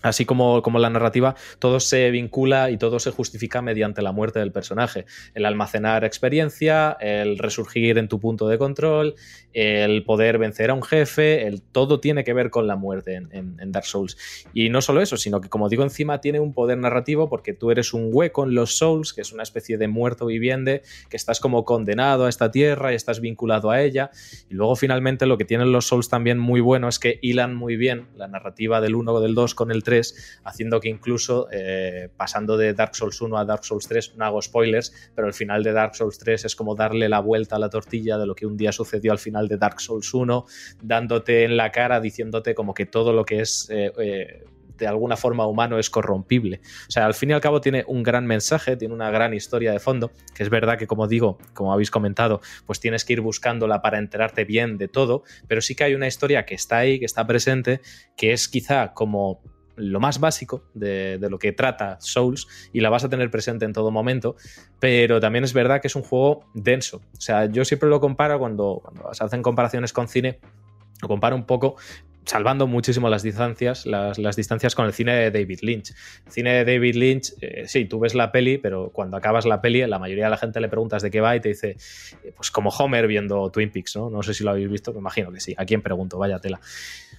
Así 0.03 0.27
como, 0.27 0.63
como, 0.63 0.79
la 0.79 0.91
narrativa, 0.91 1.35
todo 1.59 1.81
se 1.81 2.11
vincula 2.11 2.71
y 2.71 2.77
todo 2.77 2.99
se 2.99 3.11
justifica 3.11 3.63
mediante 3.63 4.03
la 4.03 4.13
muerte 4.13 4.39
del 4.39 4.53
personaje. 4.53 5.07
El 5.35 5.47
almacenar 5.47 6.05
experiencia, 6.05 6.97
el 7.01 7.39
resurgir 7.39 7.97
en 7.97 8.07
tu 8.07 8.21
punto 8.21 8.47
de 8.47 8.59
control, 8.59 9.15
el 9.57 10.05
poder 10.05 10.37
vencer 10.37 10.69
a 10.69 10.75
un 10.75 10.83
jefe, 10.83 11.47
el, 11.47 11.63
todo 11.63 11.99
tiene 11.99 12.25
que 12.25 12.35
ver 12.35 12.51
con 12.51 12.67
la 12.67 12.77
muerte 12.77 13.15
en, 13.15 13.73
Dark 13.73 13.87
Souls. 13.87 14.19
Y 14.53 14.69
no 14.69 14.83
solo 14.83 15.01
eso, 15.01 15.17
sino 15.17 15.41
que 15.41 15.49
como 15.49 15.71
digo 15.71 15.83
encima 15.83 16.21
tiene 16.21 16.41
un 16.41 16.53
poder 16.53 16.77
narrativo 16.77 17.31
porque 17.31 17.55
tú 17.55 17.71
eres 17.71 17.95
un 17.95 18.11
hueco 18.13 18.45
en 18.45 18.55
los 18.55 18.77
Souls, 18.77 19.15
que 19.15 19.23
es 19.23 19.33
una 19.33 19.43
especie 19.43 19.79
de 19.79 19.89
muerto 19.89 20.27
viviente, 20.27 20.83
que 21.09 21.17
estás 21.17 21.41
como 21.41 21.65
condenado 21.65 22.27
a 22.27 22.29
esta 22.29 22.51
tierra 22.51 22.93
y 22.93 22.97
estás 22.97 23.21
vinculado 23.21 23.71
a 23.71 23.81
ella. 23.81 24.11
Y 24.51 24.55
luego 24.55 24.77
finalmente 24.77 25.25
lo 25.25 25.39
que 25.39 25.47
tienen 25.47 25.73
los 25.73 25.87
Souls 25.87 26.11
también 26.11 26.39
muy 26.39 26.61
bueno 26.61 26.89
es 26.89 26.99
que 26.99 27.19
hilan 27.23 27.55
muy 27.55 27.79
bien 27.79 28.09
la 28.15 28.29
narrativa 28.29 28.83
del 28.83 28.95
1 28.95 29.11
o 29.11 29.21
del 29.23 29.35
2 29.35 29.55
con 29.55 29.71
el 29.71 29.83
3, 29.83 30.41
haciendo 30.45 30.81
que 30.81 30.91
incluso 30.91 31.49
eh, 31.51 32.11
pasando 32.15 32.59
de 32.59 32.75
Dark 32.75 32.95
Souls 32.95 33.19
1 33.23 33.39
a 33.39 33.47
Dark 33.47 33.65
Souls 33.65 33.89
3, 33.89 34.17
no 34.17 34.27
hago 34.27 34.43
spoilers, 34.43 34.93
pero 35.15 35.27
el 35.27 35.33
final 35.33 35.63
de 35.63 35.73
Dark 35.73 35.97
Souls 35.97 36.19
3 36.19 36.45
es 36.45 36.55
como 36.55 36.75
darle 36.75 37.09
la 37.09 37.21
vuelta 37.21 37.57
a 37.57 37.59
la 37.59 37.71
tortilla 37.71 38.19
de 38.19 38.27
lo 38.27 38.35
que 38.35 38.45
un 38.45 38.59
día 38.59 38.71
sucedió 38.71 39.13
al 39.13 39.19
final 39.19 39.46
de 39.49 39.59
Dark 39.59 39.81
Souls 39.81 40.13
1, 40.13 40.47
dándote 40.83 41.45
en 41.45 41.57
la 41.57 41.71
cara, 41.71 42.01
diciéndote 42.01 42.55
como 42.55 42.75
que 42.75 42.87
todo 42.87 43.13
lo 43.13 43.25
que 43.25 43.41
es... 43.41 43.69
Eh, 43.71 43.93
eh, 43.99 44.45
de 44.79 44.87
alguna 44.87 45.17
forma 45.17 45.47
humano 45.47 45.79
es 45.79 45.91
corrompible. 45.91 46.61
O 46.87 46.91
sea, 46.91 47.07
al 47.07 47.15
fin 47.15 47.31
y 47.31 47.33
al 47.33 47.41
cabo 47.41 47.61
tiene 47.61 47.85
un 47.87 48.03
gran 48.03 48.27
mensaje, 48.27 48.77
tiene 48.77 48.95
una 48.95 49.11
gran 49.11 49.35
historia 49.35 49.73
de 49.73 49.81
fondo, 49.81 50.13
que 50.35 50.43
es 50.43 50.51
verdad 50.51 50.79
que 50.79 50.87
como 50.87 51.09
digo, 51.09 51.39
como 51.55 51.73
habéis 51.73 51.91
comentado, 51.91 52.41
pues 52.67 52.81
tienes 52.81 53.05
que 53.05 53.15
ir 53.15 53.21
buscándola 53.21 53.81
para 53.83 53.99
enterarte 53.99 54.45
bien 54.45 54.77
de 54.77 54.89
todo, 54.89 55.23
pero 55.49 55.61
sí 55.61 55.75
que 55.75 55.85
hay 55.85 55.95
una 55.95 56.07
historia 56.07 56.45
que 56.45 56.55
está 56.55 56.79
ahí, 56.79 56.99
que 56.99 57.07
está 57.07 57.27
presente, 57.27 57.81
que 58.17 58.33
es 58.33 58.49
quizá 58.49 58.93
como 58.93 59.41
lo 59.77 60.01
más 60.01 60.21
básico 60.21 60.65
de, 60.75 61.19
lo 61.31 61.39
que 61.39 61.53
trata 61.53 61.99
Souls 62.01 62.49
y 62.73 62.81
la 62.81 62.91
vas 62.91 63.05
a 63.05 63.09
tener 63.09 63.31
presente 63.31 63.65
en 63.65 63.73
todo 63.73 63.91
momento, 63.91 64.37
pero 64.81 65.21
también 65.21 65.45
es 65.45 65.53
verdad 65.53 65.81
que 65.81 65.89
es 65.89 65.97
un 65.97 66.03
juego 66.03 66.45
denso. 66.55 67.03
O 67.17 67.21
sea, 67.21 67.47
yo 67.47 67.65
siempre 67.65 67.89
lo 67.89 68.01
comparo 68.01 68.39
cuando, 68.39 68.81
cuando 68.83 69.15
se 69.15 69.25
hacen 69.25 69.43
comparaciones 69.43 69.93
con 69.93 70.09
cine, 70.09 70.41
lo 71.03 71.09
comparo 71.09 71.37
un 71.37 71.45
poco 71.45 71.77
salvando 72.27 72.67
muchísimo 72.67 73.09
las 73.09 73.23
distancias, 73.23 73.87
las, 73.87 74.37
distancias 74.37 74.75
con 74.75 74.85
el 74.85 74.93
cine 74.93 75.15
de 75.15 75.31
David 75.31 75.61
Lynch. 75.63 75.93
El 76.27 76.33
cine 76.33 76.53
de 76.53 76.65
David 76.65 76.97
Lynch, 76.97 77.33
eh, 77.41 77.65
sí, 77.69 77.85
tú 77.85 78.01
ves 78.01 78.15
la 78.15 78.33
peli, 78.33 78.59
pero 78.59 78.91
cuando 78.93 79.17
acabas 79.17 79.47
la 79.47 79.61
peli, 79.61 79.87
la 79.87 79.99
mayoría 79.99 80.25
de 80.25 80.31
la 80.31 80.37
gente 80.37 80.61
le 80.61 80.69
preguntas 80.69 81.03
de 81.03 81.11
qué 81.11 81.21
va 81.21 81.37
y 81.37 81.41
te 81.41 81.51
dice, 81.51 81.77
eh, 82.25 82.33
pues 82.35 82.51
como 82.51 82.71
Homer 82.71 83.07
viendo 83.07 83.51
Twin 83.51 83.71
Peaks, 83.71 83.97
¿no? 83.97 84.11
No 84.11 84.23
sé 84.23 84.35
si 84.35 84.43
lo 84.43 84.51
habéis 84.51 84.69
visto, 84.69 84.93
me 84.93 84.99
imagino 84.99 85.31
que 85.33 85.41
sí. 85.41 85.55
¿A 85.57 85.65
quién 85.65 85.83
pregunto? 85.83 86.19
Vaya 86.19 86.41
tela. 86.41 86.61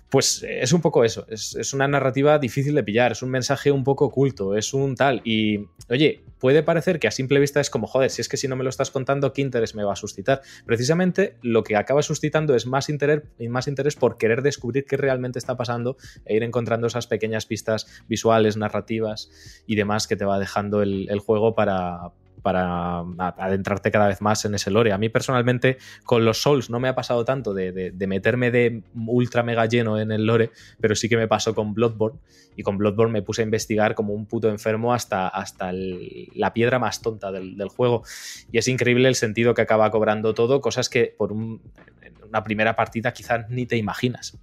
Pues 0.09 0.45
es 0.47 0.71
un 0.71 0.81
poco 0.81 1.03
eso, 1.03 1.25
es, 1.29 1.73
una 1.73 1.87
narrativa 1.87 2.39
difícil 2.39 2.73
de 2.75 2.83
pillar, 2.83 3.11
es 3.11 3.21
un 3.21 3.29
mensaje 3.29 3.71
un 3.71 3.83
poco 3.83 4.05
oculto, 4.05 4.55
es 4.55 4.73
un 4.73 4.95
tal. 4.95 5.21
Y, 5.25 5.65
oye, 5.89 6.23
puede 6.39 6.63
parecer 6.63 6.99
que 6.99 7.09
a 7.09 7.11
simple 7.11 7.41
vista 7.41 7.59
es 7.59 7.69
como, 7.69 7.87
joder, 7.87 8.09
si 8.09 8.21
es 8.21 8.29
que 8.29 8.37
si 8.37 8.47
no 8.47 8.55
me 8.55 8.63
lo 8.63 8.69
estás 8.69 8.89
contando, 8.89 9.33
¿qué 9.33 9.41
interés 9.41 9.75
me 9.75 9.83
va 9.83 9.93
a 9.93 9.97
suscitar? 9.97 10.41
Precisamente 10.65 11.35
lo 11.41 11.63
que 11.63 11.75
acaba 11.75 12.01
suscitando 12.03 12.55
es 12.55 12.65
más 12.65 12.87
interés, 12.87 13.23
más 13.49 13.67
interés 13.67 13.97
por 13.97 14.17
querer 14.17 14.43
descubrir 14.43 14.85
qué 14.85 14.95
realmente 14.95 15.39
está 15.39 15.57
pasando 15.57 15.97
e 16.25 16.37
ir 16.37 16.43
encontrando 16.43 16.87
esas 16.87 17.07
pequeñas 17.07 17.45
pistas 17.45 17.85
visuales, 18.07 18.55
narrativas 18.55 19.29
y 19.65 19.75
demás 19.75 20.07
que 20.07 20.15
te 20.15 20.23
va 20.23 20.39
dejando 20.39 20.81
el 20.81 21.19
juego 21.19 21.53
para, 21.53 22.13
para 22.47 22.99
adentrarte 23.39 23.91
cada 23.91 24.07
vez 24.07 24.21
más 24.21 24.45
en 24.45 24.55
ese 24.55 24.71
lore. 24.71 24.93
A 24.93 24.97
mí 24.97 25.09
personalmente 25.09 25.79
con 26.05 26.23
los 26.23 26.41
Souls 26.41 26.69
no 26.69 26.79
me 26.79 26.87
ha 26.87 26.95
pasado 26.95 27.25
tanto 27.25 27.53
de, 27.53 27.91
meterme 28.07 28.51
de 28.51 28.83
ultra 29.05 29.43
mega 29.43 29.65
lleno 29.65 29.99
en 29.99 30.13
el 30.13 30.25
lore, 30.25 30.51
pero 30.79 30.95
sí 30.95 31.09
que 31.09 31.17
me 31.17 31.27
pasó 31.27 31.53
con 31.53 31.73
Bloodborne 31.73 32.19
y 32.55 32.63
con 32.63 32.77
Bloodborne 32.77 33.11
me 33.11 33.21
puse 33.21 33.41
a 33.41 33.43
investigar 33.43 33.95
como 33.95 34.13
un 34.13 34.27
puto 34.27 34.47
enfermo 34.47 34.93
hasta, 34.93 35.27
hasta 35.27 35.71
la 35.73 36.53
piedra 36.53 36.79
más 36.79 37.01
tonta 37.01 37.33
del, 37.33 37.67
juego 37.67 38.03
y 38.49 38.59
es 38.59 38.69
increíble 38.69 39.09
el 39.09 39.15
sentido 39.15 39.53
que 39.53 39.63
acaba 39.63 39.91
cobrando 39.91 40.33
todo, 40.33 40.61
cosas 40.61 40.87
que 40.87 41.13
por 41.17 41.33
una 41.33 42.43
primera 42.45 42.77
partida 42.77 43.11
quizás 43.11 43.49
ni 43.49 43.65
te 43.65 43.75
imaginas, 43.75 44.37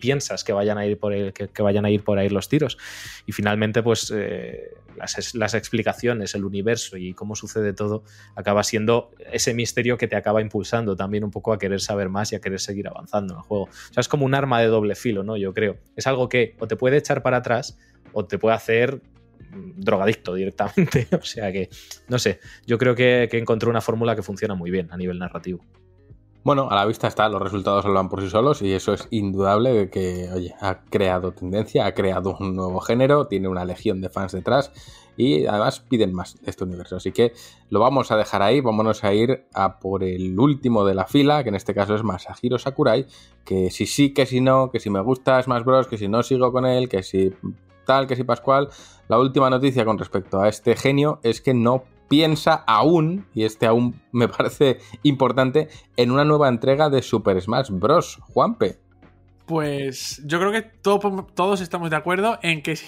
piensas 0.00 0.44
que 0.44 0.52
vayan 0.52 0.78
a 0.78 0.86
ir 0.86 0.98
por 0.98 1.12
ahí, 1.12 1.32
que, 1.32 1.62
vayan 1.62 1.84
a 1.84 1.90
ir 1.90 2.02
por 2.02 2.18
ahí 2.18 2.28
los 2.28 2.48
tiros. 2.48 2.78
Y 3.26 3.32
finalmente, 3.32 3.82
pues 3.82 4.12
eh, 4.14 4.74
las, 4.96 5.54
explicaciones, 5.54 6.34
el 6.34 6.44
universo 6.44 6.96
y 6.96 7.14
cómo 7.14 7.34
sucede 7.34 7.72
todo, 7.72 8.04
acaba 8.34 8.62
siendo 8.62 9.10
ese 9.32 9.54
misterio 9.54 9.96
que 9.98 10.08
te 10.08 10.16
acaba 10.16 10.40
impulsando 10.40 10.96
también 10.96 11.24
un 11.24 11.30
poco 11.30 11.52
a 11.52 11.58
querer 11.58 11.80
saber 11.80 12.08
más 12.08 12.32
y 12.32 12.36
a 12.36 12.40
querer 12.40 12.60
seguir 12.60 12.88
avanzando 12.88 13.34
en 13.34 13.38
el 13.38 13.44
juego. 13.44 13.64
O 13.64 13.92
sea, 13.92 14.00
es 14.00 14.08
como 14.08 14.26
un 14.26 14.34
arma 14.34 14.60
de 14.60 14.66
doble 14.66 14.94
filo, 14.94 15.22
¿no? 15.22 15.36
Yo 15.36 15.52
creo. 15.54 15.78
Es 15.96 16.06
algo 16.06 16.28
que 16.28 16.56
o 16.58 16.66
te 16.66 16.76
puede 16.76 16.96
echar 16.96 17.22
para 17.22 17.38
atrás 17.38 17.78
o 18.12 18.24
te 18.24 18.38
puede 18.38 18.56
hacer 18.56 19.00
mm, 19.50 19.80
drogadicto 19.80 20.34
directamente. 20.34 21.08
o 21.20 21.24
sea 21.24 21.52
que, 21.52 21.68
no 22.08 22.18
sé, 22.18 22.40
yo 22.66 22.78
creo 22.78 22.94
que, 22.94 23.28
que 23.30 23.38
encontré 23.38 23.68
una 23.68 23.80
fórmula 23.80 24.14
que 24.14 24.22
funciona 24.22 24.54
muy 24.54 24.70
bien 24.70 24.88
a 24.90 24.96
nivel 24.96 25.18
narrativo. 25.18 25.64
Bueno, 26.42 26.68
a 26.70 26.74
la 26.74 26.86
vista 26.86 27.06
está, 27.06 27.28
los 27.28 27.42
resultados 27.42 27.84
hablan 27.84 28.08
por 28.08 28.22
sí 28.22 28.30
solos 28.30 28.62
y 28.62 28.72
eso 28.72 28.94
es 28.94 29.06
indudable 29.10 29.74
de 29.74 29.90
que, 29.90 30.30
oye, 30.32 30.54
ha 30.62 30.80
creado 30.84 31.32
tendencia, 31.32 31.84
ha 31.84 31.92
creado 31.92 32.38
un 32.40 32.56
nuevo 32.56 32.80
género, 32.80 33.26
tiene 33.26 33.46
una 33.46 33.66
legión 33.66 34.00
de 34.00 34.08
fans 34.08 34.32
detrás 34.32 34.72
y 35.18 35.44
además 35.44 35.80
piden 35.80 36.14
más 36.14 36.40
de 36.40 36.50
este 36.50 36.64
universo. 36.64 36.96
Así 36.96 37.12
que 37.12 37.34
lo 37.68 37.78
vamos 37.78 38.10
a 38.10 38.16
dejar 38.16 38.40
ahí, 38.40 38.62
vámonos 38.62 39.04
a 39.04 39.12
ir 39.12 39.44
a 39.52 39.78
por 39.80 40.02
el 40.02 40.38
último 40.40 40.86
de 40.86 40.94
la 40.94 41.04
fila, 41.06 41.42
que 41.42 41.50
en 41.50 41.56
este 41.56 41.74
caso 41.74 41.94
es 41.94 42.02
Masahiro 42.02 42.58
Sakurai, 42.58 43.06
que 43.44 43.70
si 43.70 43.84
sí, 43.84 44.14
que 44.14 44.24
si 44.24 44.40
no, 44.40 44.70
que 44.70 44.80
si 44.80 44.88
me 44.88 45.02
gusta 45.02 45.42
Smash 45.42 45.64
Bros, 45.64 45.88
que 45.88 45.98
si 45.98 46.08
no 46.08 46.22
sigo 46.22 46.52
con 46.52 46.64
él, 46.64 46.88
que 46.88 47.02
si 47.02 47.34
tal, 47.84 48.06
que 48.06 48.16
si 48.16 48.24
Pascual. 48.24 48.70
La 49.08 49.18
última 49.18 49.50
noticia 49.50 49.84
con 49.84 49.98
respecto 49.98 50.40
a 50.40 50.48
este 50.48 50.74
genio 50.74 51.20
es 51.22 51.42
que 51.42 51.52
no 51.52 51.84
piensa 52.10 52.64
aún, 52.66 53.24
y 53.34 53.44
este 53.44 53.66
aún 53.66 53.94
me 54.12 54.28
parece 54.28 54.80
importante, 55.04 55.68
en 55.96 56.10
una 56.10 56.24
nueva 56.24 56.48
entrega 56.48 56.90
de 56.90 57.00
Super 57.00 57.40
Smash 57.40 57.70
Bros. 57.70 58.18
Juanpe. 58.20 58.78
Pues 59.46 60.22
yo 60.26 60.38
creo 60.38 60.52
que 60.52 60.62
todos 60.62 61.60
estamos 61.60 61.90
de 61.90 61.96
acuerdo 61.96 62.38
en 62.42 62.62
que, 62.62 62.78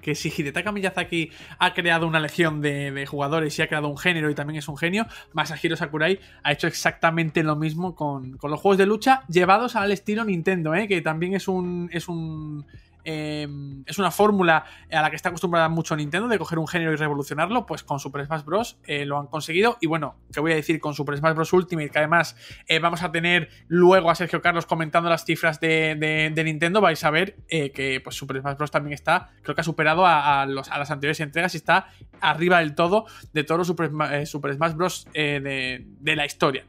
que, 0.00 0.14
si 0.16 0.32
Hidetaka 0.36 0.72
Miyazaki 0.72 1.30
ha 1.60 1.74
creado 1.74 2.08
una 2.08 2.18
legión 2.18 2.60
de, 2.60 3.06
jugadores 3.06 3.56
y 3.56 3.62
ha 3.62 3.68
creado 3.68 3.86
un 3.86 3.96
género 3.96 4.28
y 4.28 4.34
también 4.34 4.58
es 4.58 4.66
un 4.66 4.76
genio, 4.76 5.06
Masahiro 5.32 5.76
Sakurai 5.76 6.18
ha 6.42 6.50
hecho 6.50 6.66
exactamente 6.66 7.44
lo 7.44 7.54
mismo 7.54 7.94
con, 7.94 8.36
con 8.36 8.50
los 8.50 8.60
juegos 8.60 8.78
de 8.78 8.86
lucha 8.86 9.22
llevados 9.28 9.76
al 9.76 9.92
estilo 9.92 10.24
Nintendo, 10.24 10.74
¿eh? 10.74 10.88
que 10.88 11.02
también 11.02 11.34
es 11.34 11.46
un, 11.46 11.88
es 11.92 12.08
un 12.08 12.66
Em, 13.04 13.82
es 13.86 13.98
una 13.98 14.10
fórmula 14.10 14.64
a 14.90 15.02
la 15.02 15.10
que 15.10 15.16
está 15.16 15.30
acostumbrada 15.30 15.68
mucho 15.68 15.96
Nintendo 15.96 16.28
de 16.28 16.38
coger 16.38 16.58
un 16.58 16.68
género 16.68 16.92
y 16.92 16.96
revolucionarlo, 16.96 17.66
pues 17.66 17.82
con 17.82 17.98
Super 17.98 18.24
Smash 18.26 18.44
Bros. 18.44 18.78
Eh, 18.84 19.04
lo 19.04 19.18
han 19.18 19.26
conseguido. 19.26 19.78
Y 19.80 19.86
bueno, 19.86 20.16
¿qué 20.32 20.40
voy 20.40 20.52
a 20.52 20.54
decir 20.54 20.80
con 20.80 20.94
Super 20.94 21.16
Smash 21.16 21.34
Bros. 21.34 21.52
Ultimate? 21.52 21.90
Que 21.90 21.98
además 21.98 22.36
eh, 22.66 22.78
vamos 22.78 23.02
a 23.02 23.10
tener 23.10 23.48
luego 23.68 24.10
a 24.10 24.14
Sergio 24.14 24.40
Carlos 24.40 24.66
comentando 24.66 25.08
las 25.08 25.24
cifras 25.24 25.60
de, 25.60 26.32
Nintendo. 26.44 26.80
Vais 26.80 27.02
a 27.04 27.10
ver 27.10 27.36
eh, 27.48 27.70
que 27.70 28.00
pues, 28.00 28.16
Super 28.16 28.40
Smash 28.40 28.56
Bros. 28.56 28.70
también 28.70 28.94
está, 28.94 29.30
creo 29.42 29.54
que 29.54 29.60
ha 29.60 29.64
superado 29.64 30.06
a, 30.06 30.46
las 30.46 30.90
anteriores 30.90 31.20
entregas 31.20 31.54
y 31.54 31.58
está 31.58 31.88
arriba 32.20 32.60
del 32.60 32.74
todo 32.74 33.06
de 33.32 33.44
todos 33.44 33.58
los 33.58 33.66
Super, 33.66 34.54
Smash 34.54 34.74
Bros. 34.74 35.06
de, 35.12 35.84
de 36.00 36.16
la 36.16 36.26
historia. 36.26 36.64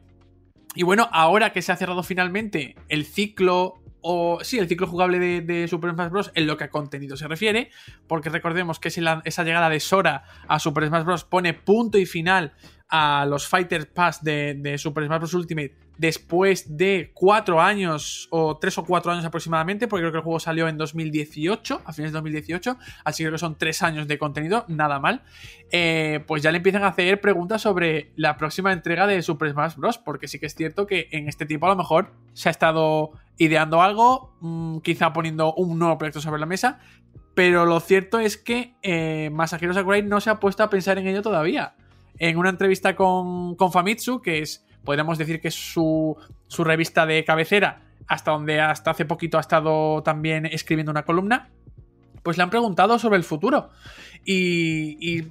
Y 0.75 0.83
bueno, 0.83 1.07
ahora 1.11 1.51
que 1.51 1.61
se 1.61 1.71
ha 1.71 1.75
cerrado 1.75 2.01
finalmente 2.01 2.75
el 2.89 3.05
ciclo 3.05 3.82
o 4.03 4.39
sí, 4.43 4.59
el 4.59 4.67
ciclo 4.67 4.85
jugable 4.85 5.41
de, 5.41 5.67
Super 5.67 5.91
Smash 5.91 6.09
Bros. 6.09 6.31
en 6.35 6.45
lo 6.45 6.57
que 6.57 6.65
a 6.65 6.69
contenido 6.69 7.17
se 7.17 7.27
refiere, 7.27 7.71
porque 8.07 8.29
recordemos 8.29 8.79
que 8.79 8.89
esa 8.89 9.43
llegada 9.43 9.69
de 9.69 9.79
Sora 9.79 10.25
a 10.47 10.59
Super 10.59 10.85
Smash 10.87 11.05
Bros. 11.05 11.23
pone 11.23 11.53
punto 11.53 11.97
y 11.97 12.05
final 12.05 12.53
a 12.89 13.25
los 13.25 13.47
Fighter 13.47 13.91
Pass 13.91 14.23
de, 14.23 14.75
Super 14.77 15.05
Smash 15.05 15.19
Bros. 15.19 15.33
Ultimate 15.33 15.75
después 15.97 16.77
de 16.77 17.11
cuatro 17.13 17.61
años 17.61 18.27
o 18.31 18.57
tres 18.57 18.77
o 18.77 18.83
cuatro 18.83 19.11
años 19.11 19.25
aproximadamente, 19.25 19.87
porque 19.87 20.01
creo 20.01 20.11
que 20.11 20.17
el 20.19 20.23
juego 20.23 20.39
salió 20.39 20.67
en 20.67 20.77
2018, 20.77 21.81
a 21.85 21.93
fines 21.93 22.11
de 22.11 22.17
2018, 22.17 22.77
así 23.03 23.23
que 23.23 23.37
son 23.37 23.57
tres 23.57 23.83
años 23.83 24.07
de 24.07 24.17
contenido, 24.17 24.65
nada 24.67 24.99
mal, 24.99 25.23
eh, 25.71 26.23
pues 26.27 26.43
ya 26.43 26.51
le 26.51 26.57
empiezan 26.57 26.83
a 26.83 26.87
hacer 26.87 27.21
preguntas 27.21 27.61
sobre 27.61 28.11
la 28.15 28.37
próxima 28.37 28.73
entrega 28.73 29.07
de 29.07 29.21
Super 29.21 29.51
Smash 29.51 29.75
Bros. 29.75 29.97
Porque 29.97 30.27
sí 30.27 30.39
que 30.39 30.47
es 30.47 30.55
cierto 30.55 30.87
que 30.87 31.09
en 31.11 31.27
este 31.27 31.45
tiempo 31.45 31.67
a 31.67 31.69
lo 31.69 31.75
mejor 31.75 32.13
se 32.33 32.49
ha 32.49 32.51
estado 32.51 33.11
ideando 33.37 33.81
algo, 33.81 34.35
mm, 34.41 34.79
quizá 34.79 35.13
poniendo 35.13 35.53
un 35.55 35.79
nuevo 35.79 35.97
proyecto 35.97 36.21
sobre 36.21 36.39
la 36.39 36.45
mesa, 36.45 36.79
pero 37.33 37.65
lo 37.65 37.79
cierto 37.79 38.19
es 38.19 38.37
que 38.37 38.75
eh, 38.83 39.29
Masahiro 39.31 39.73
Sakurai 39.73 40.03
no 40.03 40.21
se 40.21 40.29
ha 40.29 40.39
puesto 40.39 40.63
a 40.63 40.69
pensar 40.69 40.97
en 40.97 41.07
ello 41.07 41.21
todavía 41.21 41.75
en 42.19 42.37
una 42.37 42.49
entrevista 42.49 42.95
con, 42.95 43.57
Famitsu, 43.57 44.21
que 44.21 44.39
es, 44.39 44.65
podríamos 44.83 45.17
decir 45.17 45.41
que 45.41 45.47
es 45.47 45.55
su, 45.55 46.17
revista 46.59 47.05
de 47.05 47.23
cabecera, 47.23 47.81
hasta 48.07 48.31
donde 48.31 48.61
hasta 48.61 48.91
hace 48.91 49.05
poquito 49.05 49.37
ha 49.37 49.41
estado 49.41 50.03
también 50.03 50.45
escribiendo 50.45 50.91
una 50.91 51.03
columna, 51.03 51.49
pues 52.21 52.37
le 52.37 52.43
han 52.43 52.49
preguntado 52.49 52.99
sobre 52.99 53.17
el 53.17 53.23
futuro. 53.23 53.69
Y, 54.25 55.23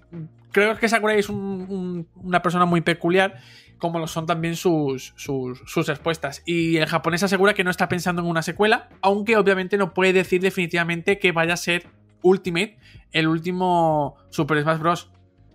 creo 0.52 0.76
que 0.76 0.88
Sakurai 0.88 1.18
es 1.18 1.30
una 1.30 2.42
persona 2.42 2.66
muy 2.66 2.82
peculiar, 2.82 3.40
como 3.78 3.98
lo 3.98 4.06
son 4.06 4.26
también 4.26 4.54
sus, 4.54 5.14
sus, 5.16 5.86
respuestas. 5.86 6.42
Y 6.46 6.76
el 6.76 6.86
japonés 6.86 7.22
asegura 7.22 7.54
que 7.54 7.64
no 7.64 7.70
está 7.70 7.88
pensando 7.88 8.22
en 8.22 8.28
una 8.28 8.42
secuela, 8.42 8.88
aunque 9.00 9.36
obviamente 9.36 9.76
no 9.76 9.92
puede 9.94 10.12
decir 10.12 10.40
definitivamente 10.40 11.18
que 11.18 11.32
vaya 11.32 11.54
a 11.54 11.56
ser 11.56 11.86
Ultimate, 12.22 12.78
el 13.10 13.26
último 13.26 14.16
Super 14.30 14.62
Smash 14.62 14.78
Bros 14.78 15.10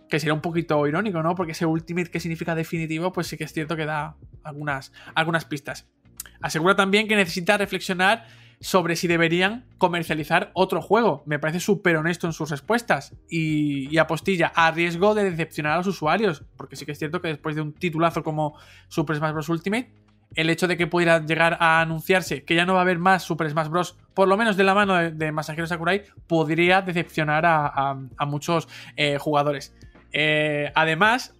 que 0.09 0.19
sería 0.19 0.33
un 0.33 0.41
poquito 0.41 0.85
irónico, 0.87 1.21
¿no? 1.21 1.35
Porque 1.35 1.51
ese 1.51 1.65
Ultimate 1.65 2.09
que 2.09 2.19
significa 2.19 2.55
definitivo, 2.55 3.11
pues 3.11 3.27
sí 3.27 3.37
que 3.37 3.43
es 3.43 3.53
cierto 3.53 3.75
que 3.75 3.85
da 3.85 4.15
algunas, 4.43 4.91
algunas 5.15 5.45
pistas. 5.45 5.87
Asegura 6.41 6.75
también 6.75 7.07
que 7.07 7.15
necesita 7.15 7.57
reflexionar 7.57 8.25
sobre 8.59 8.95
si 8.95 9.07
deberían 9.07 9.65
comercializar 9.77 10.51
otro 10.53 10.81
juego. 10.81 11.23
Me 11.25 11.39
parece 11.39 11.59
súper 11.59 11.97
honesto 11.97 12.27
en 12.27 12.33
sus 12.33 12.49
respuestas. 12.49 13.15
Y, 13.29 13.93
y, 13.93 13.97
apostilla 13.97 14.51
a 14.55 14.71
riesgo 14.71 15.13
de 15.13 15.29
decepcionar 15.29 15.73
a 15.73 15.77
los 15.77 15.87
usuarios. 15.87 16.43
Porque 16.57 16.75
sí 16.75 16.85
que 16.85 16.93
es 16.93 16.99
cierto 16.99 17.21
que 17.21 17.27
después 17.27 17.55
de 17.55 17.61
un 17.61 17.73
titulazo 17.73 18.23
como 18.23 18.57
Super 18.87 19.17
Smash 19.17 19.33
Bros. 19.33 19.49
Ultimate, 19.49 19.91
el 20.35 20.49
hecho 20.49 20.67
de 20.67 20.77
que 20.77 20.87
pudiera 20.87 21.25
llegar 21.25 21.57
a 21.59 21.81
anunciarse 21.81 22.43
que 22.43 22.55
ya 22.55 22.65
no 22.65 22.73
va 22.73 22.79
a 22.79 22.81
haber 22.81 22.99
más 22.99 23.23
Super 23.23 23.49
Smash 23.49 23.69
Bros., 23.69 23.97
por 24.13 24.27
lo 24.27 24.37
menos 24.37 24.57
de 24.57 24.63
la 24.63 24.73
mano 24.73 24.95
de, 25.11 25.31
Masahiro 25.31 25.67
Sakurai, 25.67 26.03
podría 26.27 26.81
decepcionar 26.81 27.43
a, 27.45 27.95
muchos 28.25 28.67
eh, 28.95 29.17
jugadores. 29.19 29.75
Eh, 30.13 30.71
además, 30.75 31.35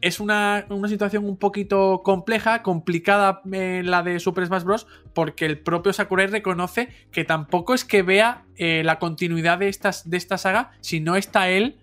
es 0.00 0.20
una, 0.20 0.66
situación 0.88 1.24
un 1.24 1.36
poquito 1.36 2.02
compleja, 2.02 2.62
complicada 2.62 3.42
eh, 3.52 3.82
la 3.84 4.02
de 4.02 4.18
Super 4.20 4.46
Smash 4.46 4.64
Bros. 4.64 4.86
porque 5.14 5.46
el 5.46 5.58
propio 5.58 5.92
Sakurai 5.92 6.26
reconoce 6.26 6.88
que 7.12 7.24
tampoco 7.24 7.74
es 7.74 7.84
que 7.84 8.02
vea 8.02 8.44
eh, 8.56 8.82
la 8.84 8.98
continuidad 8.98 9.58
de, 9.58 9.68
estas, 9.68 10.08
de 10.08 10.16
esta 10.16 10.38
saga 10.38 10.72
si 10.80 11.00
no 11.00 11.16
está 11.16 11.48
él 11.48 11.78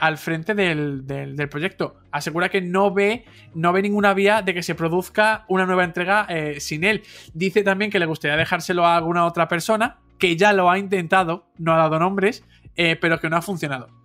al 0.00 0.18
frente 0.18 0.54
del, 0.54 1.48
proyecto. 1.50 1.96
Asegura 2.10 2.50
que 2.50 2.60
no 2.60 2.92
ve, 2.92 3.24
no 3.54 3.72
ve 3.72 3.80
ninguna 3.80 4.12
vía 4.12 4.42
de 4.42 4.52
que 4.52 4.62
se 4.62 4.74
produzca 4.74 5.46
una 5.48 5.64
nueva 5.64 5.82
entrega 5.82 6.28
sin 6.58 6.84
él. 6.84 7.04
Dice 7.32 7.62
también 7.62 7.90
que 7.90 7.98
le 7.98 8.04
gustaría 8.04 8.36
dejárselo 8.36 8.84
a 8.84 8.98
alguna 8.98 9.24
otra 9.24 9.48
persona, 9.48 9.96
que 10.18 10.36
ya 10.36 10.52
lo 10.52 10.70
ha 10.70 10.78
intentado, 10.78 11.46
no 11.56 11.72
ha 11.72 11.78
dado 11.78 11.98
nombres, 11.98 12.44
pero 12.74 13.18
que 13.18 13.30
no 13.30 13.38
ha 13.38 13.42
funcionado. 13.42 14.01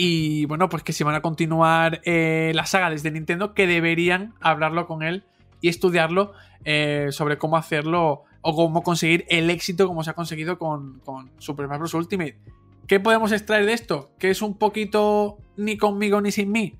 Y 0.00 0.44
bueno, 0.44 0.68
pues 0.68 0.84
que 0.84 0.92
si 0.92 1.02
van 1.02 1.16
a 1.16 1.22
continuar 1.22 2.00
eh, 2.04 2.52
la 2.54 2.66
saga 2.66 2.88
desde 2.88 3.10
Nintendo, 3.10 3.52
que 3.52 3.66
deberían 3.66 4.32
hablarlo 4.40 4.86
con 4.86 5.02
él 5.02 5.24
y 5.60 5.68
estudiarlo 5.68 6.34
eh, 6.64 7.08
sobre 7.10 7.36
cómo 7.36 7.56
hacerlo 7.56 8.22
o 8.40 8.54
cómo 8.54 8.84
conseguir 8.84 9.26
el 9.28 9.50
éxito 9.50 9.88
como 9.88 10.04
se 10.04 10.10
ha 10.10 10.12
conseguido 10.12 10.56
con, 10.56 11.02
Super 11.38 11.66
Mario 11.66 11.80
Bros. 11.80 11.94
Ultimate. 11.94 12.38
¿Qué 12.86 13.00
podemos 13.00 13.32
extraer 13.32 13.66
de 13.66 13.72
esto? 13.72 14.12
Que 14.20 14.30
es 14.30 14.40
un 14.40 14.56
poquito 14.56 15.38
ni 15.56 15.76
conmigo 15.76 16.20
ni 16.20 16.30
sin 16.30 16.52
mí. 16.52 16.78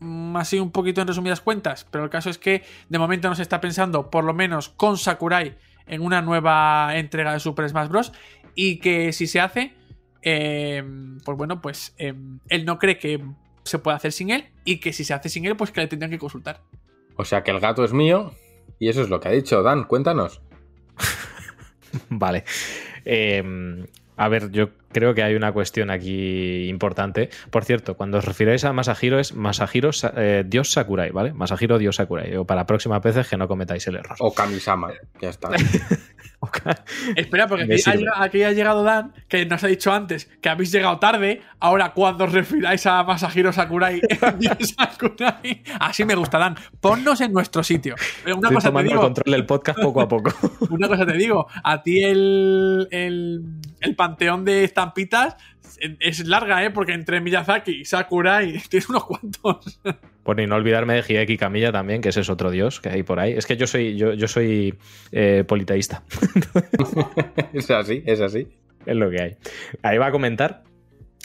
Mm, 0.00 0.36
así 0.36 0.58
un 0.58 0.72
poquito 0.72 1.00
en 1.00 1.06
resumidas 1.06 1.40
cuentas. 1.40 1.86
Pero 1.92 2.02
el 2.02 2.10
caso 2.10 2.28
es 2.28 2.38
que 2.38 2.64
de 2.88 2.98
momento 2.98 3.28
no 3.28 3.36
se 3.36 3.42
está 3.42 3.60
pensando, 3.60 4.10
por 4.10 4.24
lo 4.24 4.34
menos 4.34 4.68
con 4.68 4.98
Sakurai, 4.98 5.58
en 5.86 6.02
una 6.02 6.20
nueva 6.22 6.96
entrega 6.96 7.34
de 7.34 7.38
Super 7.38 7.68
Smash 7.68 7.88
Bros. 7.88 8.12
Y 8.56 8.80
que 8.80 9.12
si 9.12 9.28
se 9.28 9.38
hace, 9.38 9.76
Em, 10.22 11.18
pues 11.18 11.36
bueno, 11.36 11.60
pues 11.60 11.94
em, 11.98 12.38
él 12.48 12.64
no 12.64 12.78
cree 12.78 12.98
que 12.98 13.22
se 13.64 13.78
pueda 13.78 13.96
hacer 13.96 14.12
sin 14.12 14.30
él 14.30 14.46
y 14.64 14.78
que 14.78 14.92
si 14.92 15.04
se 15.04 15.14
hace 15.14 15.28
sin 15.28 15.44
él, 15.46 15.56
pues 15.56 15.70
que 15.70 15.80
le 15.80 15.88
tendrían 15.88 16.10
que 16.10 16.18
consultar. 16.18 16.60
O 17.16 17.24
sea 17.24 17.42
que 17.42 17.50
el 17.50 17.60
gato 17.60 17.84
es 17.84 17.92
mío 17.92 18.32
y 18.78 18.88
eso 18.88 19.02
es 19.02 19.08
lo 19.08 19.20
que 19.20 19.28
ha 19.28 19.32
dicho. 19.32 19.62
Dan, 19.62 19.84
cuéntanos. 19.84 20.40
vale. 22.08 22.44
Em, 23.04 23.86
a 24.16 24.28
ver, 24.28 24.50
yo 24.50 24.70
creo 24.92 25.14
que 25.14 25.22
hay 25.22 25.34
una 25.34 25.52
cuestión 25.52 25.90
aquí 25.90 26.68
importante. 26.68 27.30
Por 27.50 27.64
cierto, 27.64 27.96
cuando 27.96 28.18
os 28.18 28.24
refiráis 28.24 28.64
a 28.64 28.72
Masahiro 28.72 29.18
es 29.18 29.34
Masahiro 29.34 29.90
eh, 30.16 30.44
Dios 30.46 30.70
Sakurai, 30.70 31.10
¿vale? 31.10 31.32
Masahiro 31.32 31.78
Dios 31.78 31.96
Sakurai. 31.96 32.36
O 32.36 32.44
para 32.44 32.66
próximas 32.66 33.02
veces 33.02 33.28
que 33.28 33.36
no 33.36 33.48
cometáis 33.48 33.86
el 33.88 33.96
error. 33.96 34.16
O 34.20 34.32
Kamisama, 34.32 34.92
ya 35.20 35.30
está. 35.30 35.50
Espera, 37.16 37.46
porque 37.46 37.64
aquí 37.64 38.42
ha, 38.42 38.52
llegado, 38.52 38.82
Dan, 38.82 39.12
que 39.28 39.46
nos 39.46 39.62
ha 39.62 39.68
dicho 39.68 39.92
antes 39.92 40.26
que 40.40 40.48
habéis 40.48 40.72
llegado 40.72 40.98
tarde. 40.98 41.40
Ahora, 41.60 41.92
cuando 41.92 42.24
os 42.24 42.32
refiráis 42.32 42.84
a 42.86 43.02
Masahiro 43.04 43.52
Sakurai, 43.52 44.00
Sakurai 44.60 45.62
así 45.78 46.04
me 46.04 46.14
gusta, 46.14 46.38
Dan. 46.38 46.56
Ponnos 46.80 47.20
en 47.20 47.32
nuestro 47.32 47.62
sitio. 47.62 47.94
Una 48.26 48.50
cosa 48.50 48.72
te 48.72 48.82
digo, 48.82 48.94
el 48.94 49.00
control 49.00 49.32
del 49.32 49.46
podcast 49.46 49.80
poco 49.80 50.00
a 50.00 50.08
poco. 50.08 50.32
Una 50.70 50.88
cosa 50.88 51.06
te 51.06 51.14
digo, 51.14 51.46
a 51.62 51.82
ti 51.82 52.02
el, 52.02 52.88
el, 52.90 53.42
el 53.80 53.96
panteón 53.96 54.44
de 54.44 54.64
estampitas 54.64 55.36
es 56.00 56.26
larga, 56.26 56.64
¿eh? 56.64 56.70
Porque 56.70 56.92
entre 56.92 57.20
Miyazaki 57.20 57.80
y 57.80 57.84
Sakurai 57.84 58.60
tienes 58.68 58.88
unos 58.88 59.04
cuantos. 59.04 59.80
Por 60.22 60.40
y 60.40 60.46
no 60.46 60.54
olvidarme 60.54 60.94
de 60.94 61.04
Hideki 61.06 61.36
Kamiya 61.36 61.72
también, 61.72 62.00
que 62.00 62.10
ese 62.10 62.20
es 62.20 62.30
otro 62.30 62.50
dios 62.50 62.80
que 62.80 62.90
hay 62.90 63.02
por 63.02 63.18
ahí. 63.18 63.32
Es 63.32 63.46
que 63.46 63.56
yo 63.56 63.66
soy, 63.66 63.96
yo, 63.96 64.12
yo 64.14 64.28
soy 64.28 64.74
eh, 65.10 65.44
politeísta. 65.46 66.02
es 67.52 67.70
así, 67.70 68.02
es 68.06 68.20
así. 68.20 68.46
Es 68.86 68.96
lo 68.96 69.10
que 69.10 69.22
hay. 69.22 69.36
Ahí 69.82 69.98
va 69.98 70.06
a 70.06 70.12
comentar 70.12 70.62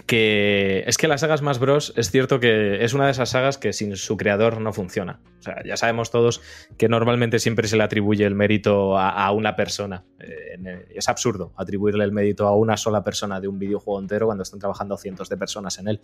que 0.08 0.86
es 0.88 0.98
que 0.98 1.10
las 1.10 1.20
sagas 1.20 1.42
más 1.42 1.60
Bros 1.60 1.94
es 1.98 2.12
cierto 2.12 2.40
que 2.40 2.84
es 2.84 2.94
una 2.94 3.06
de 3.06 3.12
esas 3.12 3.30
sagas 3.30 3.58
que 3.58 3.74
sin 3.74 3.98
su 3.98 4.16
creador 4.16 4.62
no 4.62 4.72
funciona. 4.72 5.20
O 5.40 5.44
sea, 5.44 5.62
ya 5.66 5.76
sabemos 5.76 6.12
todos 6.12 6.42
que 6.78 6.88
normalmente 6.88 7.40
siempre 7.40 7.68
se 7.68 7.76
le 7.76 7.84
atribuye 7.84 8.26
el 8.26 8.34
mérito 8.34 8.98
a, 8.98 9.30
una 9.32 9.58
persona. 9.58 10.06
Eh, 10.20 10.88
es 10.96 11.10
absurdo 11.10 11.52
atribuirle 11.58 12.06
el 12.06 12.14
mérito 12.14 12.48
a 12.48 12.56
una 12.56 12.78
sola 12.78 13.04
persona 13.04 13.42
de 13.42 13.50
un 13.50 13.60
videojuego 13.60 14.00
entero 14.00 14.28
cuando 14.28 14.44
están 14.44 14.62
trabajando 14.62 14.98
cientos 14.98 15.28
de 15.28 15.36
personas 15.36 15.78
en 15.78 15.90
él. 15.90 16.02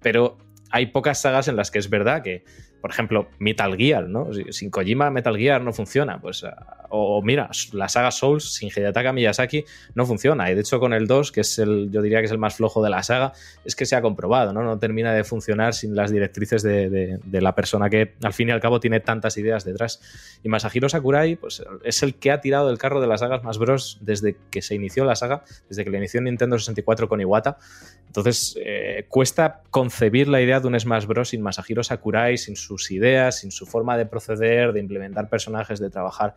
Pero 0.00 0.38
hay 0.70 0.86
pocas 0.86 1.20
sagas 1.20 1.48
en 1.48 1.56
las 1.56 1.72
que 1.72 1.80
es 1.80 1.90
verdad 1.90 2.22
que, 2.22 2.44
por 2.80 2.90
ejemplo, 2.90 3.28
Metal 3.38 3.76
Gear, 3.76 4.08
¿no? 4.08 4.30
Sin 4.50 4.70
Kojima 4.70 5.10
Metal 5.10 5.36
Gear 5.36 5.62
no 5.62 5.72
funciona. 5.72 6.20
Pues, 6.20 6.44
ah, 6.44 6.86
o, 6.88 7.22
mira, 7.22 7.50
la 7.72 7.88
saga 7.88 8.10
Souls 8.10 8.54
sin 8.54 8.68
Hidetaka 8.68 9.12
Miyazaki 9.12 9.64
no 9.94 10.06
funciona. 10.06 10.50
Y 10.50 10.54
de 10.54 10.62
hecho 10.62 10.80
con 10.80 10.92
el 10.92 11.06
2, 11.06 11.32
que 11.32 11.42
es 11.42 11.58
el, 11.58 11.90
yo 11.90 12.02
diría 12.02 12.20
que 12.20 12.26
es 12.26 12.30
el 12.30 12.38
más 12.38 12.56
flojo 12.56 12.82
de 12.82 12.90
la 12.90 13.02
saga, 13.02 13.32
es 13.64 13.76
que 13.76 13.86
se 13.86 13.96
ha 13.96 14.02
comprobado, 14.02 14.52
¿no? 14.52 14.62
No 14.62 14.78
termina 14.78 15.12
de 15.12 15.24
funcionar 15.24 15.74
sin 15.74 15.94
las 15.94 16.10
directrices 16.10 16.62
de, 16.62 17.20
la 17.30 17.54
persona 17.54 17.88
que 17.88 18.14
al 18.22 18.32
fin 18.32 18.48
y 18.48 18.52
al 18.52 18.60
cabo 18.60 18.80
tiene 18.80 19.00
tantas 19.00 19.36
ideas 19.36 19.64
detrás. 19.64 20.00
Y 20.42 20.48
Masahiro 20.48 20.88
Sakurai, 20.88 21.36
pues 21.36 21.62
es 21.84 22.02
el 22.02 22.14
que 22.14 22.30
ha 22.30 22.40
tirado 22.40 22.68
del 22.68 22.78
carro 22.78 23.00
de 23.00 23.06
las 23.06 23.20
sagas 23.20 23.44
más 23.44 23.58
bros 23.58 23.98
desde 24.00 24.36
que 24.50 24.62
se 24.62 24.74
inició 24.74 25.04
la 25.04 25.16
saga, 25.16 25.44
desde 25.68 25.84
que 25.84 25.90
la 25.90 25.98
inició 25.98 26.18
en 26.18 26.24
Nintendo 26.24 26.58
64 26.58 27.08
con 27.08 27.20
Iwata. 27.20 27.58
Entonces, 28.06 28.58
eh, 28.64 29.06
cuesta 29.08 29.62
concebir 29.70 30.28
la 30.28 30.40
idea 30.40 30.60
de 30.60 30.66
un 30.66 30.78
Smash 30.78 31.06
Bros. 31.06 31.28
sin 31.28 31.42
Masahiro 31.42 31.84
Sakurai, 31.84 32.36
sin 32.36 32.56
sus 32.70 32.90
ideas, 32.92 33.40
sin 33.40 33.50
su 33.50 33.66
forma 33.66 33.96
de 33.96 34.06
proceder, 34.06 34.72
de 34.72 34.80
implementar 34.80 35.28
personajes, 35.28 35.80
de 35.80 35.90
trabajar. 35.90 36.36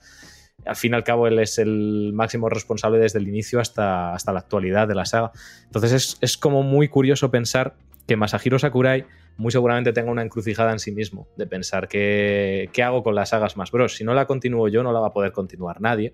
Al 0.66 0.76
fin 0.76 0.94
y 0.94 0.96
al 0.96 1.04
cabo, 1.04 1.28
él 1.28 1.38
es 1.40 1.60
el 1.60 2.12
máximo 2.14 2.50
responsable 2.50 2.98
desde 2.98 3.20
el 3.20 3.28
inicio 3.28 3.60
hasta, 3.60 4.14
hasta 4.14 4.32
la 4.32 4.40
actualidad 4.40 4.88
de 4.88 4.96
la 4.96 5.06
saga. 5.06 5.32
Entonces, 5.66 6.18
es, 6.20 6.38
como 6.38 6.64
muy 6.64 6.88
curioso 6.88 7.30
pensar 7.30 7.76
que 8.08 8.16
Masahiro 8.16 8.58
Sakurai 8.58 9.06
muy 9.38 9.52
seguramente 9.52 9.94
tenga 9.94 10.12
una 10.12 10.24
encrucijada 10.24 10.72
en 10.72 10.80
sí 10.80 10.92
mismo, 10.92 11.28
de 11.38 11.48
pensar 11.48 11.88
qué 11.88 12.70
hago 12.84 13.04
con 13.04 13.16
las 13.16 13.30
sagas 13.30 13.54
Smash 13.54 13.72
Bros. 13.72 13.96
Si 13.96 14.04
no 14.04 14.14
la 14.14 14.26
continúo 14.26 14.68
yo, 14.68 14.84
no 14.84 14.92
la 14.92 15.00
va 15.00 15.08
a 15.08 15.14
poder 15.14 15.32
continuar 15.32 15.82
nadie. 15.82 16.14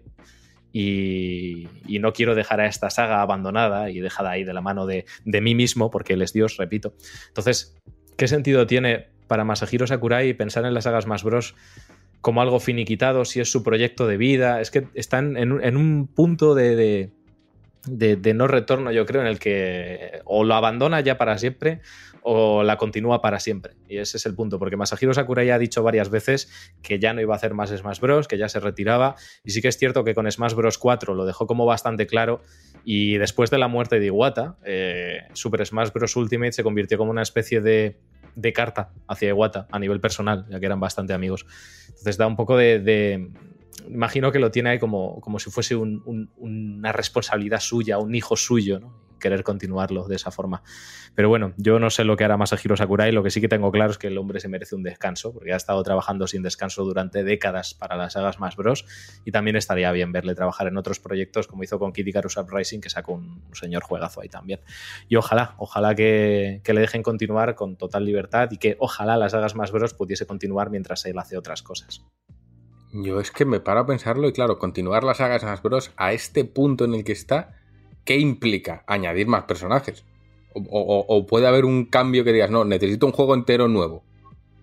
Y, 0.71 1.67
no 1.99 2.13
quiero 2.13 2.35
dejar 2.35 2.61
a 2.61 2.67
esta 2.67 2.89
saga 2.89 3.21
abandonada 3.21 3.89
y 3.89 3.99
dejada 3.99 4.31
ahí 4.31 4.43
de 4.43 4.53
la 4.53 4.61
mano 4.61 4.85
de, 4.85 5.05
mí 5.25 5.55
mismo, 5.55 5.89
porque 5.89 6.13
él 6.13 6.21
es 6.21 6.33
Dios, 6.33 6.57
repito. 6.57 6.93
Entonces, 7.27 7.77
¿qué 8.19 8.27
sentido 8.27 8.67
tiene 8.67 9.07
para 9.27 9.45
Masahiro 9.45 9.87
Sakurai 9.87 10.33
pensar 10.33 10.65
en 10.65 10.73
las 10.73 10.83
sagas 10.83 11.07
más 11.07 11.23
bros 11.23 11.55
como 12.19 12.41
algo 12.41 12.59
finiquitado, 12.59 13.23
si 13.23 13.39
es 13.39 13.49
su 13.49 13.63
proyecto 13.63 14.07
de 14.07 14.17
vida? 14.17 14.59
Es 14.59 14.71
que 14.71 14.87
están 14.93 15.37
en, 15.37 15.77
un 15.77 16.07
punto 16.07 16.53
de, 16.53 17.11
de, 17.85 18.33
no 18.33 18.47
retorno, 18.47 18.91
yo 18.91 19.05
creo, 19.05 19.21
en 19.21 19.27
el 19.27 19.39
que 19.39 20.19
o 20.25 20.43
lo 20.43 20.53
abandona 20.53 20.99
ya 20.99 21.17
para 21.17 21.37
siempre 21.37 21.79
o 22.21 22.61
la 22.63 22.75
continúa 22.75 23.21
para 23.21 23.39
siempre. 23.39 23.75
Y 23.87 23.99
ese 23.99 24.17
es 24.17 24.25
el 24.25 24.35
punto, 24.35 24.59
porque 24.59 24.75
Masahiro 24.75 25.13
Sakurai 25.13 25.49
ha 25.51 25.57
dicho 25.57 25.81
varias 25.81 26.09
veces 26.09 26.51
que 26.81 26.99
ya 26.99 27.13
no 27.13 27.21
iba 27.21 27.33
a 27.33 27.37
hacer 27.37 27.53
más 27.53 27.69
Smash 27.69 28.01
Bros., 28.01 28.27
que 28.27 28.37
ya 28.37 28.49
se 28.49 28.59
retiraba. 28.59 29.15
Y 29.45 29.51
sí 29.51 29.61
que 29.61 29.69
es 29.69 29.77
cierto 29.77 30.03
que 30.03 30.13
con 30.13 30.29
Smash 30.29 30.55
Bros. 30.55 30.77
4 30.77 31.13
lo 31.13 31.25
dejó 31.25 31.47
como 31.47 31.65
bastante 31.65 32.05
claro. 32.05 32.41
Y 32.83 33.17
después 33.17 33.49
de 33.49 33.57
la 33.57 33.67
muerte 33.67 33.99
de 33.99 34.07
Iwata, 34.07 34.57
eh, 34.63 35.23
Super 35.33 35.65
Smash 35.65 35.91
Bros. 35.91 36.15
Ultimate 36.15 36.53
se 36.53 36.63
convirtió 36.63 36.97
como 36.97 37.11
una 37.11 37.21
especie 37.21 37.61
de, 37.61 37.97
carta 38.53 38.91
hacia 39.07 39.29
Iwata 39.29 39.67
a 39.71 39.79
nivel 39.79 39.99
personal, 39.99 40.45
ya 40.49 40.59
que 40.59 40.65
eran 40.65 40.79
bastante 40.79 41.13
amigos. 41.13 41.45
Entonces 41.87 42.17
da 42.17 42.25
un 42.27 42.35
poco 42.35 42.57
de, 42.57 43.29
imagino 43.87 44.31
que 44.31 44.39
lo 44.39 44.51
tiene 44.51 44.71
ahí 44.71 44.79
como, 44.79 45.19
como 45.21 45.39
si 45.39 45.49
fuese 45.49 45.75
una 45.75 46.91
responsabilidad 46.91 47.59
suya, 47.59 47.97
un 47.97 48.15
hijo 48.15 48.35
suyo, 48.35 48.79
¿no? 48.79 49.08
Querer 49.19 49.43
continuarlo 49.43 50.07
de 50.07 50.15
esa 50.15 50.31
forma. 50.31 50.63
Pero 51.15 51.29
bueno, 51.29 51.53
yo 51.57 51.79
no 51.79 51.89
sé 51.89 52.03
lo 52.03 52.17
que 52.17 52.23
hará 52.23 52.37
Masahiro 52.37 52.75
Sakurai, 52.77 53.11
lo 53.11 53.23
que 53.23 53.29
sí 53.29 53.41
que 53.41 53.47
tengo 53.47 53.71
claro 53.71 53.91
es 53.91 53.97
que 53.97 54.07
el 54.07 54.17
hombre 54.17 54.39
se 54.39 54.47
merece 54.47 54.75
un 54.75 54.83
descanso, 54.83 55.33
porque 55.33 55.53
ha 55.53 55.57
estado 55.57 55.81
trabajando 55.83 56.27
sin 56.27 56.43
descanso 56.43 56.83
durante 56.83 57.23
décadas 57.23 57.73
para 57.73 57.95
las 57.95 58.13
sagas 58.13 58.39
más 58.39 58.55
bros, 58.55 58.85
y 59.25 59.31
también 59.31 59.55
estaría 59.55 59.91
bien 59.91 60.11
verle 60.11 60.35
trabajar 60.35 60.67
en 60.67 60.77
otros 60.77 60.99
proyectos 60.99 61.47
como 61.47 61.63
hizo 61.63 61.79
con 61.79 61.93
Kid 61.93 62.07
Icarus 62.07 62.37
Uprising, 62.37 62.81
que 62.81 62.89
sacó 62.89 63.13
un, 63.13 63.43
señor 63.53 63.83
juegazo 63.83 64.21
ahí 64.21 64.29
también. 64.29 64.61
Y 65.07 65.15
ojalá, 65.15 65.55
ojalá 65.57 65.95
que, 65.95 66.61
le 66.65 66.81
dejen 66.81 67.03
continuar 67.03 67.55
con 67.55 67.75
total 67.75 68.05
libertad 68.05 68.49
y 68.51 68.57
que 68.57 68.77
ojalá 68.79 69.17
las 69.17 69.31
sagas 69.31 69.55
más 69.55 69.71
bros 69.71 69.93
pudiese 69.93 70.25
continuar 70.25 70.69
mientras 70.69 71.05
él 71.05 71.17
hace 71.17 71.37
otras 71.37 71.63
cosas. 71.63 72.05
Yo 72.91 73.19
es 73.19 73.31
que 73.31 73.45
me 73.45 73.59
paro 73.59 73.81
a 73.81 73.85
pensarlo 73.85 74.27
y 74.27 74.33
claro, 74.33 74.57
continuar 74.57 75.03
las 75.03 75.17
sagas 75.17 75.43
más 75.43 75.61
bros 75.61 75.91
a 75.95 76.13
este 76.13 76.45
punto 76.45 76.85
en 76.85 76.95
el 76.95 77.03
que 77.03 77.11
está 77.11 77.58
¿qué 78.05 78.17
implica 78.17 78.83
añadir 78.87 79.27
más 79.27 79.43
personajes? 79.43 80.05
O, 80.53 81.25
puede 81.27 81.47
haber 81.47 81.63
un 81.63 81.85
cambio 81.85 82.23
que 82.23 82.33
digas, 82.33 82.49
no, 82.49 82.65
necesito 82.65 83.05
un 83.05 83.11
juego 83.11 83.35
entero 83.35 83.67
nuevo. 83.67 84.03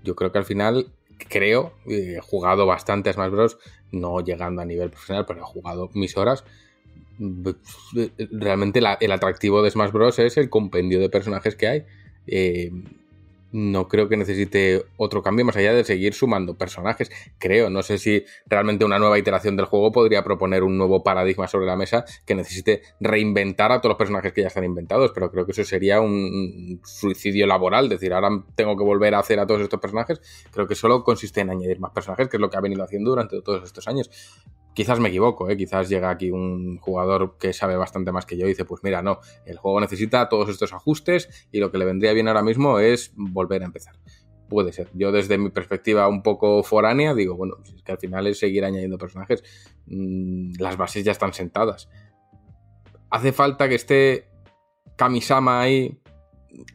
Yo 0.02 0.16
creo 0.16 0.32
que 0.32 0.38
al 0.38 0.44
final, 0.44 0.88
creo, 1.28 1.72
he 1.86 2.18
jugado 2.20 2.66
bastante 2.66 3.10
a 3.10 3.12
Smash 3.12 3.30
Bros. 3.30 3.58
No 3.92 4.20
llegando 4.20 4.62
a 4.62 4.64
nivel 4.64 4.90
profesional, 4.90 5.26
pero 5.26 5.40
he 5.40 5.44
jugado 5.44 5.90
mis 5.94 6.16
horas. 6.16 6.44
Realmente 8.32 8.80
el 9.00 9.12
atractivo 9.12 9.62
de 9.62 9.70
Smash 9.70 9.92
Bros. 9.92 10.18
es 10.18 10.36
el 10.36 10.50
compendio 10.50 11.00
de 11.00 11.08
personajes 11.08 11.54
que 11.54 11.68
hay. 11.68 11.84
Eh, 12.26 12.72
no 13.52 13.88
creo 13.88 14.08
que 14.08 14.16
necesite 14.16 14.84
otro 14.96 15.22
cambio 15.22 15.44
más 15.44 15.56
allá 15.56 15.72
de 15.72 15.84
seguir 15.84 16.14
sumando 16.14 16.54
personajes. 16.54 17.10
Creo, 17.38 17.70
no 17.70 17.82
sé 17.82 17.98
si 17.98 18.24
realmente 18.46 18.84
una 18.84 18.98
nueva 18.98 19.18
iteración 19.18 19.56
del 19.56 19.66
juego 19.66 19.92
podría 19.92 20.22
proponer 20.24 20.62
un 20.62 20.76
nuevo 20.76 21.02
paradigma 21.02 21.48
sobre 21.48 21.66
la 21.66 21.76
mesa 21.76 22.04
que 22.24 22.34
necesite 22.34 22.82
reinventar 23.00 23.72
a 23.72 23.80
todos 23.80 23.90
los 23.90 23.98
personajes 23.98 24.32
que 24.32 24.42
ya 24.42 24.48
están 24.48 24.64
inventados, 24.64 25.12
pero 25.14 25.30
creo 25.30 25.46
que 25.46 25.52
eso 25.52 25.64
sería 25.64 26.00
un 26.00 26.80
suicidio 26.84 27.46
laboral, 27.46 27.88
decir, 27.88 28.12
ahora 28.12 28.30
tengo 28.54 28.76
que 28.76 28.84
volver 28.84 29.14
a 29.14 29.20
hacer 29.20 29.38
a 29.38 29.46
todos 29.46 29.62
estos 29.62 29.80
personajes. 29.80 30.20
Creo 30.50 30.66
que 30.66 30.74
solo 30.74 31.04
consiste 31.04 31.40
en 31.40 31.50
añadir 31.50 31.80
más 31.80 31.92
personajes, 31.92 32.28
que 32.28 32.36
es 32.36 32.40
lo 32.40 32.50
que 32.50 32.56
ha 32.56 32.60
venido 32.60 32.82
haciendo 32.82 33.10
durante 33.10 33.40
todos 33.42 33.64
estos 33.64 33.86
años. 33.88 34.10
Quizás 34.76 35.00
me 35.00 35.08
equivoco, 35.08 35.48
¿eh? 35.48 35.56
quizás 35.56 35.88
llega 35.88 36.10
aquí 36.10 36.30
un 36.30 36.76
jugador 36.76 37.38
que 37.38 37.54
sabe 37.54 37.76
bastante 37.76 38.12
más 38.12 38.26
que 38.26 38.36
yo 38.36 38.44
y 38.44 38.50
dice, 38.50 38.66
pues 38.66 38.84
mira, 38.84 39.00
no, 39.00 39.20
el 39.46 39.56
juego 39.56 39.80
necesita 39.80 40.28
todos 40.28 40.50
estos 40.50 40.74
ajustes 40.74 41.48
y 41.50 41.60
lo 41.60 41.72
que 41.72 41.78
le 41.78 41.86
vendría 41.86 42.12
bien 42.12 42.28
ahora 42.28 42.42
mismo 42.42 42.78
es 42.78 43.10
volver 43.16 43.62
a 43.62 43.64
empezar. 43.64 43.94
Puede 44.50 44.74
ser. 44.74 44.90
Yo 44.92 45.12
desde 45.12 45.38
mi 45.38 45.48
perspectiva 45.48 46.06
un 46.08 46.22
poco 46.22 46.62
foránea 46.62 47.14
digo, 47.14 47.36
bueno, 47.36 47.56
es 47.64 47.82
que 47.82 47.92
al 47.92 47.96
final 47.96 48.26
es 48.26 48.38
seguir 48.38 48.66
añadiendo 48.66 48.98
personajes. 48.98 49.42
Mm, 49.86 50.56
las 50.58 50.76
bases 50.76 51.02
ya 51.04 51.12
están 51.12 51.32
sentadas. 51.32 51.88
¿Hace 53.08 53.32
falta 53.32 53.70
que 53.70 53.76
esté 53.76 54.28
Kamisama 54.96 55.62
ahí 55.62 56.02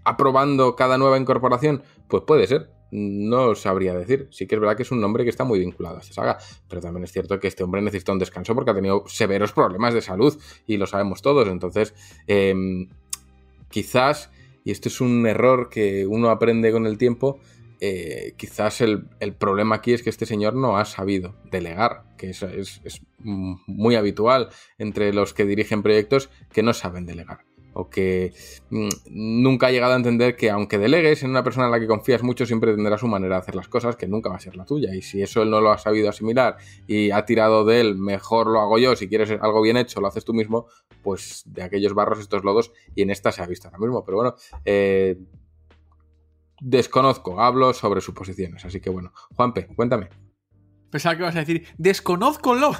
aprobando 0.03 0.75
cada 0.75 0.97
nueva 0.97 1.19
incorporación? 1.19 1.83
Pues 2.07 2.23
puede 2.25 2.47
ser 2.47 2.70
no 2.91 3.55
sabría 3.55 3.93
decir. 3.93 4.27
Sí 4.31 4.45
que 4.45 4.55
es 4.55 4.61
verdad 4.61 4.75
que 4.75 4.83
es 4.83 4.91
un 4.91 5.01
nombre 5.01 5.23
que 5.23 5.29
está 5.29 5.43
muy 5.43 5.59
vinculado 5.59 5.97
a 5.97 6.01
esta 6.01 6.13
saga, 6.13 6.37
pero 6.67 6.81
también 6.81 7.03
es 7.05 7.11
cierto 7.11 7.39
que 7.39 7.47
este 7.47 7.63
hombre 7.63 7.81
necesita 7.81 8.11
un 8.11 8.19
descanso 8.19 8.53
porque 8.53 8.71
ha 8.71 8.75
tenido 8.75 9.03
severos 9.07 9.53
problemas 9.53 9.93
de 9.93 10.01
salud 10.01 10.37
y 10.67 10.77
lo 10.77 10.85
sabemos 10.85 11.21
todos. 11.21 11.47
Entonces, 11.47 11.93
em, 12.27 12.89
quizás, 13.69 14.29
y 14.63 14.71
esto 14.71 14.89
es 14.89 15.01
un 15.01 15.25
error 15.25 15.69
que 15.69 16.05
uno 16.05 16.29
aprende 16.29 16.71
con 16.71 16.85
el 16.85 16.97
tiempo, 16.97 17.39
eh, 17.79 18.33
quizás 18.37 18.81
el, 18.81 19.07
problema 19.39 19.77
aquí 19.77 19.93
es 19.93 20.03
que 20.03 20.11
este 20.11 20.27
señor 20.27 20.53
no 20.53 20.77
ha 20.77 20.85
sabido 20.85 21.35
delegar, 21.49 22.03
que 22.17 22.29
es, 22.29 22.43
es 22.43 23.01
muy 23.17 23.95
habitual 23.95 24.49
entre 24.77 25.13
los 25.13 25.33
que 25.33 25.45
dirigen 25.45 25.81
proyectos 25.81 26.29
que 26.51 26.61
no 26.61 26.73
saben 26.73 27.07
delegar 27.07 27.50
o 27.73 27.89
que 27.89 28.33
mm, 28.69 28.89
nunca 29.09 29.67
ha 29.67 29.71
llegado 29.71 29.93
a 29.93 29.95
entender 29.95 30.35
que 30.35 30.49
aunque 30.49 30.77
delegues 30.77 31.23
en 31.23 31.29
una 31.29 31.43
persona 31.43 31.67
en 31.67 31.71
la 31.71 31.79
que 31.79 31.87
confías 31.87 32.23
mucho, 32.23 32.45
siempre 32.45 32.73
tendrá 32.73 32.97
su 32.97 33.07
manera 33.07 33.35
de 33.35 33.41
hacer 33.41 33.55
las 33.55 33.67
cosas, 33.67 33.95
que 33.95 34.07
nunca 34.07 34.29
va 34.29 34.35
a 34.35 34.39
ser 34.39 34.55
la 34.55 34.65
tuya. 34.65 34.93
Y 34.95 35.01
si 35.01 35.21
eso 35.21 35.41
él 35.41 35.49
no 35.49 35.61
lo 35.61 35.71
ha 35.71 35.77
sabido 35.77 36.09
asimilar 36.09 36.57
y 36.87 37.11
ha 37.11 37.25
tirado 37.25 37.65
de 37.65 37.81
él, 37.81 37.95
mejor 37.95 38.47
lo 38.47 38.59
hago 38.59 38.77
yo, 38.77 38.95
si 38.95 39.07
quieres 39.07 39.31
algo 39.31 39.61
bien 39.61 39.77
hecho, 39.77 40.01
lo 40.01 40.07
haces 40.07 40.25
tú 40.25 40.33
mismo, 40.33 40.67
pues 41.01 41.43
de 41.45 41.63
aquellos 41.63 41.93
barros 41.93 42.19
estos 42.19 42.43
lodos, 42.43 42.71
y 42.95 43.01
en 43.01 43.09
esta 43.09 43.31
se 43.31 43.41
ha 43.41 43.47
visto 43.47 43.67
ahora 43.67 43.79
mismo. 43.79 44.03
Pero 44.05 44.17
bueno, 44.17 44.35
eh, 44.65 45.17
desconozco, 46.61 47.41
hablo 47.41 47.73
sobre 47.73 48.01
suposiciones. 48.01 48.65
Así 48.65 48.79
que 48.79 48.89
bueno, 48.89 49.11
Juanpe, 49.35 49.67
cuéntame. 49.67 50.09
Pensaba 50.91 51.15
que 51.15 51.21
ibas 51.23 51.35
a 51.37 51.39
decir, 51.39 51.65
desconozco-lo. 51.77 52.73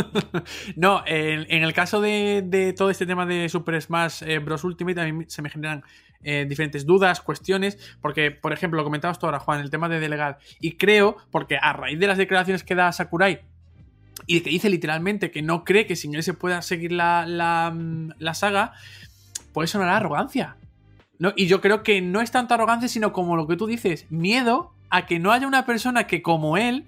no, 0.76 1.02
en, 1.06 1.62
el 1.62 1.72
caso 1.72 2.00
de, 2.00 2.74
todo 2.76 2.90
este 2.90 3.06
tema 3.06 3.24
de 3.24 3.48
Super 3.48 3.80
Smash 3.80 4.22
eh, 4.22 4.38
Bros. 4.38 4.62
Ultimate, 4.62 5.00
a 5.00 5.10
mí 5.10 5.24
se 5.26 5.40
me 5.40 5.48
generan 5.48 5.82
eh, 6.22 6.44
diferentes 6.46 6.84
dudas, 6.84 7.22
cuestiones, 7.22 7.78
porque, 8.02 8.30
por 8.30 8.52
ejemplo, 8.52 8.76
lo 8.76 8.84
comentabas 8.84 9.18
tú 9.18 9.24
ahora, 9.24 9.38
Juan, 9.38 9.60
el 9.60 9.70
tema 9.70 9.88
de 9.88 10.00
delegar. 10.00 10.38
Y 10.60 10.72
creo, 10.72 11.16
porque 11.30 11.56
a 11.56 11.72
raíz 11.72 11.98
de 11.98 12.06
las 12.06 12.18
declaraciones 12.18 12.62
que 12.62 12.74
da 12.74 12.92
Sakurai, 12.92 13.40
y 14.26 14.42
que 14.42 14.50
dice 14.50 14.68
literalmente 14.68 15.30
que 15.30 15.40
no 15.40 15.64
cree 15.64 15.86
que 15.86 15.96
sin 15.96 16.14
él 16.14 16.22
se 16.22 16.34
pueda 16.34 16.60
seguir 16.60 16.92
la, 16.92 17.24
la, 17.26 17.74
la 18.18 18.34
saga, 18.34 18.74
puede 19.54 19.66
sonar 19.66 19.88
arrogancia. 19.88 20.56
¿no? 21.18 21.32
Y 21.36 21.46
yo 21.46 21.60
creo 21.60 21.82
que 21.82 22.02
no 22.02 22.20
es 22.20 22.30
tanto 22.30 22.52
arrogancia, 22.52 22.88
sino 22.88 23.12
como 23.12 23.34
lo 23.34 23.46
que 23.46 23.56
tú 23.56 23.66
dices, 23.66 24.06
miedo 24.10 24.72
a 24.90 25.06
que 25.06 25.18
no 25.18 25.32
haya 25.32 25.46
una 25.46 25.64
persona 25.64 26.06
que 26.06 26.22
como 26.22 26.56
él 26.56 26.84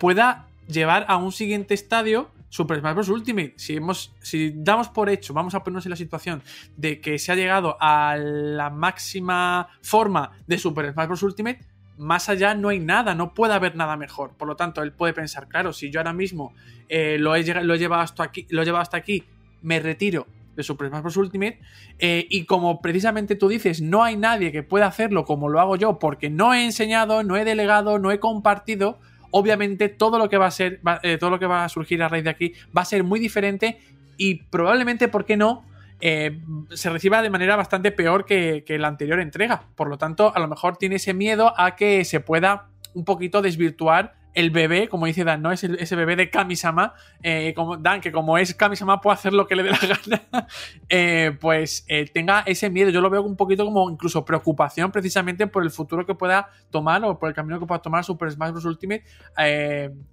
pueda 0.00 0.46
llevar 0.66 1.04
a 1.08 1.16
un 1.16 1.30
siguiente 1.30 1.74
estadio 1.74 2.30
Super 2.48 2.80
Smash 2.80 2.94
Bros. 2.94 3.08
Ultimate. 3.08 3.54
Si, 3.56 3.76
hemos, 3.76 4.12
si 4.20 4.52
damos 4.56 4.88
por 4.88 5.08
hecho, 5.08 5.32
vamos 5.32 5.54
a 5.54 5.62
ponernos 5.62 5.86
en 5.86 5.90
la 5.90 5.96
situación 5.96 6.42
de 6.76 7.00
que 7.00 7.18
se 7.18 7.30
ha 7.30 7.36
llegado 7.36 7.76
a 7.80 8.16
la 8.16 8.70
máxima 8.70 9.68
forma 9.82 10.32
de 10.48 10.58
Super 10.58 10.92
Smash 10.92 11.06
Bros. 11.06 11.22
Ultimate, 11.22 11.60
más 11.96 12.28
allá 12.28 12.54
no 12.54 12.70
hay 12.70 12.80
nada, 12.80 13.14
no 13.14 13.34
puede 13.34 13.54
haber 13.54 13.76
nada 13.76 13.96
mejor. 13.96 14.32
Por 14.36 14.48
lo 14.48 14.56
tanto, 14.56 14.82
él 14.82 14.92
puede 14.92 15.12
pensar, 15.12 15.48
claro, 15.48 15.72
si 15.72 15.90
yo 15.90 16.00
ahora 16.00 16.12
mismo 16.12 16.54
eh, 16.88 17.16
lo, 17.18 17.36
he, 17.36 17.44
lo, 17.62 17.76
llevado 17.76 18.02
hasta 18.02 18.24
aquí, 18.24 18.46
lo 18.50 18.76
hasta 18.76 18.96
aquí, 18.96 19.22
me 19.62 19.78
retiro 19.80 20.26
de 20.56 20.62
Super 20.62 20.88
Smash 20.88 21.02
Bros. 21.02 21.16
Ultimate. 21.18 21.60
Eh, 21.98 22.26
y 22.28 22.46
como 22.46 22.80
precisamente 22.80 23.36
tú 23.36 23.48
dices, 23.48 23.80
no 23.80 24.02
hay 24.02 24.16
nadie 24.16 24.50
que 24.50 24.62
pueda 24.62 24.86
hacerlo 24.86 25.24
como 25.24 25.48
lo 25.48 25.60
hago 25.60 25.76
yo, 25.76 25.98
porque 25.98 26.30
no 26.30 26.52
he 26.52 26.64
enseñado, 26.64 27.22
no 27.22 27.36
he 27.36 27.44
delegado, 27.44 28.00
no 28.00 28.10
he 28.10 28.18
compartido. 28.18 28.98
Obviamente, 29.30 29.88
todo 29.88 30.18
lo 30.18 30.28
que 30.28 30.38
va 30.38 30.46
a 30.46 30.50
ser, 30.50 30.80
eh, 31.02 31.18
todo 31.18 31.30
lo 31.30 31.38
que 31.38 31.46
va 31.46 31.64
a 31.64 31.68
surgir 31.68 32.02
a 32.02 32.08
raíz 32.08 32.24
de 32.24 32.30
aquí 32.30 32.52
va 32.76 32.82
a 32.82 32.84
ser 32.84 33.04
muy 33.04 33.20
diferente. 33.20 33.78
Y 34.16 34.42
probablemente, 34.44 35.08
¿por 35.08 35.24
qué 35.24 35.36
no? 35.36 35.64
Eh, 36.00 36.40
se 36.70 36.90
reciba 36.90 37.22
de 37.22 37.30
manera 37.30 37.56
bastante 37.56 37.92
peor 37.92 38.24
que 38.24 38.64
la 38.78 38.88
anterior 38.88 39.20
entrega. 39.20 39.62
Por 39.74 39.88
lo 39.88 39.98
tanto, 39.98 40.34
a 40.34 40.38
lo 40.40 40.48
mejor 40.48 40.76
tiene 40.76 40.96
ese 40.96 41.14
miedo 41.14 41.52
a 41.56 41.76
que 41.76 42.04
se 42.04 42.20
pueda 42.20 42.68
un 42.94 43.04
poquito 43.04 43.42
desvirtuar 43.42 44.19
el 44.34 44.50
bebé, 44.50 44.88
como 44.88 45.06
dice 45.06 45.24
Dan, 45.24 45.42
¿no? 45.42 45.52
Es 45.52 45.64
ese 45.64 45.96
bebé 45.96 46.16
de 46.16 46.30
Kamisama, 46.30 46.94
eh, 47.22 47.52
como 47.54 47.76
Dan, 47.76 48.00
que 48.00 48.12
como 48.12 48.38
es 48.38 48.54
Kamisama 48.54 49.00
puede 49.00 49.14
hacer 49.14 49.32
lo 49.32 49.46
que 49.46 49.56
le 49.56 49.62
dé 49.64 49.70
la 49.70 49.78
gana, 50.30 50.46
eh, 50.88 51.36
pues 51.40 51.84
eh, 51.88 52.06
tenga 52.12 52.40
ese 52.46 52.70
miedo. 52.70 52.90
Yo 52.90 53.00
lo 53.00 53.10
veo 53.10 53.22
un 53.22 53.36
poquito 53.36 53.64
como 53.64 53.90
incluso 53.90 54.24
preocupación 54.24 54.92
precisamente 54.92 55.46
por 55.46 55.62
el 55.62 55.70
futuro 55.70 56.06
que 56.06 56.14
pueda 56.14 56.50
tomar 56.70 57.04
o 57.04 57.18
por 57.18 57.28
el 57.28 57.34
camino 57.34 57.58
que 57.58 57.66
pueda 57.66 57.82
tomar 57.82 58.04
Super 58.04 58.30
Smash 58.30 58.52
Bros. 58.52 58.64
Ultimate 58.64 59.04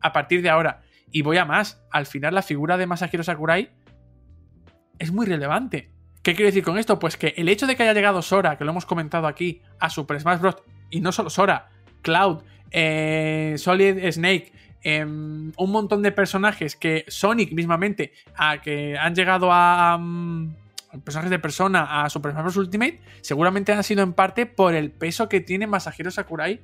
a 0.01 0.13
partir 0.13 0.41
de 0.41 0.49
ahora. 0.49 0.81
Y 1.11 1.21
voy 1.21 1.37
a 1.37 1.45
más, 1.45 1.81
al 1.91 2.05
final 2.05 2.33
la 2.33 2.41
figura 2.41 2.77
de 2.77 2.85
Masahiro 2.85 3.23
Sakurai 3.23 3.71
es 4.99 5.11
muy 5.11 5.25
relevante. 5.25 5.91
¿Qué 6.21 6.33
quiero 6.33 6.47
decir 6.47 6.63
con 6.63 6.77
esto? 6.77 6.99
Pues 6.99 7.15
que 7.15 7.33
el 7.37 7.47
hecho 7.47 7.67
de 7.67 7.75
que 7.75 7.83
haya 7.83 7.93
llegado 7.93 8.21
Sora, 8.21 8.57
que 8.57 8.65
lo 8.65 8.71
hemos 8.71 8.85
comentado 8.85 9.27
aquí, 9.27 9.61
a 9.79 9.89
Super 9.89 10.19
Smash 10.19 10.39
Bros. 10.39 10.57
y 10.89 10.99
no 10.99 11.11
solo 11.11 11.29
Sora, 11.29 11.69
Cloud, 12.01 12.43
eh, 12.71 13.55
Solid 13.57 14.11
Snake, 14.11 14.51
em, 14.83 15.51
un 15.57 15.71
montón 15.71 16.01
de 16.01 16.11
personajes 16.11 16.75
que 16.75 17.05
Sonic 17.07 17.51
mismamente, 17.53 18.13
a 18.35 18.61
que 18.61 18.97
han 18.97 19.15
llegado 19.15 19.49
a, 19.51 19.99
personajes 21.03 21.29
de 21.29 21.39
persona 21.39 22.03
a 22.03 22.09
Super 22.09 22.31
Smash 22.31 22.43
Bros. 22.43 22.57
Ultimate, 22.57 22.99
seguramente 23.21 23.71
han 23.71 23.83
sido 23.83 24.03
en 24.03 24.13
parte 24.13 24.45
por 24.45 24.73
el 24.73 24.91
peso 24.91 25.29
que 25.29 25.41
tiene 25.41 25.67
Masahiro 25.67 26.11
Sakurai 26.11 26.59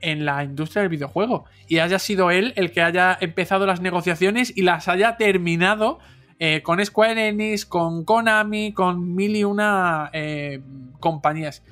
en 0.00 0.24
la 0.24 0.42
industria 0.42 0.82
del 0.82 0.88
videojuego. 0.88 1.44
Y 1.68 1.78
haya 1.78 1.98
sido 1.98 2.30
él 2.30 2.52
el 2.56 2.72
que 2.72 2.82
haya 2.82 3.16
empezado 3.20 3.66
las 3.66 3.80
negociaciones 3.80 4.52
y 4.56 4.62
las 4.62 4.88
haya 4.88 5.16
terminado 5.16 5.98
eh, 6.38 6.62
con 6.62 6.84
Square 6.84 7.28
Enix, 7.28 7.66
con 7.66 8.04
Konami, 8.04 8.72
con 8.72 9.14
mil 9.14 9.36
y 9.36 9.44
una 9.44 10.10
eh, 10.12 10.60
compañías. 10.98 11.62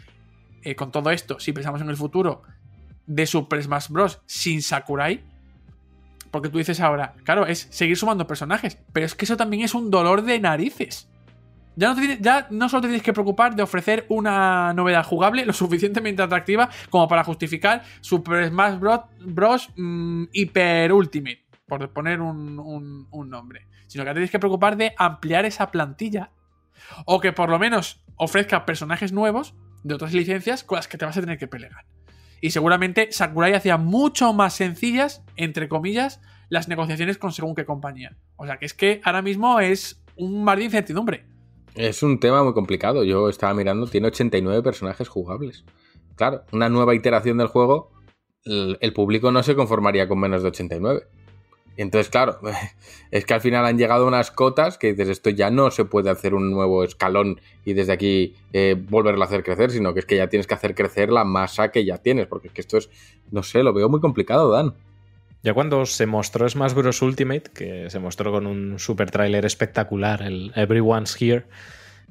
con 0.77 0.93
todo 0.93 1.11
esto, 1.11 1.41
si 1.41 1.53
pensamos 1.53 1.81
en 1.81 1.89
el 1.89 1.97
futuro, 1.97 2.43
de 3.09 3.27
Super 3.27 3.61
Smash 3.61 3.89
Bros. 3.89 4.21
sin 4.27 4.63
Sakurai. 4.63 5.25
Porque 6.31 6.51
tú 6.51 6.59
dices 6.59 6.79
ahora, 6.81 7.15
claro, 7.25 7.47
es 7.47 7.67
seguir 7.71 7.97
sumando 7.97 8.27
personajes. 8.27 8.79
Pero 8.93 9.07
es 9.07 9.15
que 9.15 9.25
eso 9.25 9.37
también 9.37 9.65
es 9.65 9.75
un 9.75 9.91
dolor 9.91 10.23
de 10.23 10.39
narices. 10.39 11.09
Ya 11.75 11.95
no, 11.95 12.03
ya 12.21 12.47
no 12.51 12.69
solo 12.69 12.83
te 12.83 12.89
tienes 12.89 13.03
que 13.03 13.13
preocupar 13.13 13.55
de 13.55 13.63
ofrecer 13.63 14.05
una 14.09 14.73
novedad 14.75 15.05
jugable 15.05 15.47
lo 15.47 15.53
suficientemente 15.55 16.23
atractiva 16.23 16.69
como 16.91 17.09
para 17.09 17.25
justificar 17.25 17.83
Super 18.01 18.49
Smash 18.49 18.79
Bros. 18.79 19.01
Bros 19.21 19.71
mm, 19.77 20.25
Hyper 20.33 20.93
Ultimate, 20.93 21.47
por 21.67 21.91
poner 21.93 22.21
un, 22.21 23.09
un 23.11 23.31
nombre. 23.31 23.67
Sino 23.87 24.05
que 24.05 24.11
te 24.11 24.15
tienes 24.15 24.31
que 24.31 24.39
preocupar 24.39 24.77
de 24.77 24.93
ampliar 24.99 25.47
esa 25.47 25.71
plantilla. 25.71 26.31
O 27.07 27.21
que 27.21 27.33
por 27.33 27.49
lo 27.49 27.59
menos 27.59 28.05
ofrezca 28.17 28.67
personajes 28.67 29.13
nuevos 29.13 29.55
de 29.83 29.95
otras 29.95 30.13
licencias 30.13 30.63
con 30.65 30.77
las 30.77 30.89
que 30.89 30.99
te 30.99 31.07
vas 31.07 31.17
a 31.17 31.21
tener 31.21 31.39
que 31.39 31.47
pelear. 31.47 31.87
Y 32.41 32.51
seguramente 32.51 33.11
Sakurai 33.11 33.55
hacía 33.55 33.77
mucho 33.77 34.33
más 34.33 34.55
sencillas, 34.55 35.25
entre 35.37 35.69
comillas, 35.69 36.21
las 36.49 36.69
negociaciones 36.69 37.19
con 37.19 37.33
según 37.33 37.55
qué 37.55 37.65
compañía. 37.65 38.17
O 38.37 38.47
sea 38.47 38.59
que 38.59 38.67
es 38.67 38.75
que 38.75 39.01
ahora 39.05 39.23
mismo 39.23 39.61
es 39.61 40.03
un 40.17 40.45
mar 40.45 40.59
de 40.59 40.65
incertidumbre. 40.65 41.27
Es 41.75 42.03
un 42.03 42.19
tema 42.19 42.43
muy 42.43 42.55
complicado. 42.55 43.05
Yo 43.05 43.29
estaba 43.29 43.55
mirando, 43.55 43.87
tiene 43.87 44.09
89 44.09 44.63
personajes 44.63 45.09
jugables. 45.09 45.65
Claro, 46.17 46.45
una 46.53 46.69
nueva 46.69 46.95
iteración 46.95 47.39
del 47.39 47.47
juego, 47.49 47.93
el 48.45 48.93
público 48.93 49.31
no 49.31 49.43
se 49.43 49.55
conformaría 49.55 50.09
con 50.09 50.19
menos 50.19 50.43
de 50.43 50.49
89. 50.49 51.07
Entonces, 51.79 52.11
claro, 52.11 52.41
es 53.13 53.25
que 53.25 53.35
al 53.35 53.41
final 53.41 53.65
han 53.65 53.79
llegado 53.79 54.07
unas 54.07 54.33
cotas 54.33 54.77
que 54.79 54.93
dices, 54.93 55.09
esto 55.09 55.31
ya 55.31 55.51
no 55.51 55.71
se 55.71 55.85
puede 55.85 56.11
hacer 56.11 56.35
un 56.35 56.51
nuevo 56.51 56.83
escalón 56.83 57.41
y 57.65 57.73
desde 57.73 57.93
aquí 57.93 58.35
eh, 58.53 58.77
volverlo 58.77 59.23
a 59.23 59.27
hacer 59.27 59.45
crecer, 59.45 59.71
sino 59.71 59.95
que 59.95 60.01
es 60.01 60.07
que 60.07 60.17
ya 60.17 60.29
tienes 60.29 60.49
que 60.49 60.55
hacer 60.55 60.75
crecer 60.75 61.11
la 61.11 61.25
masa 61.25 61.71
que 61.71 61.85
ya 61.85 61.99
tienes, 61.99 62.27
porque 62.27 62.49
es 62.49 62.53
que 62.53 62.61
esto 62.61 62.79
es, 62.79 62.91
no 63.31 63.45
sé, 63.45 63.63
lo 63.63 63.73
veo 63.73 63.89
muy 63.89 64.01
complicado, 64.01 64.51
Dan. 64.51 64.75
Ya 65.45 65.55
cuando 65.55 65.87
se 65.87 66.07
mostró 66.07 66.49
Smash 66.49 66.75
Bros. 66.75 67.01
Ultimate, 67.01 67.45
que 67.55 67.89
se 67.91 68.01
mostró 68.01 68.33
con 68.33 68.49
un 68.49 68.81
super 68.81 69.13
tráiler 69.13 69.45
espectacular, 69.45 70.23
el 70.23 70.53
Everyone's 70.57 71.17
Here, 71.21 71.45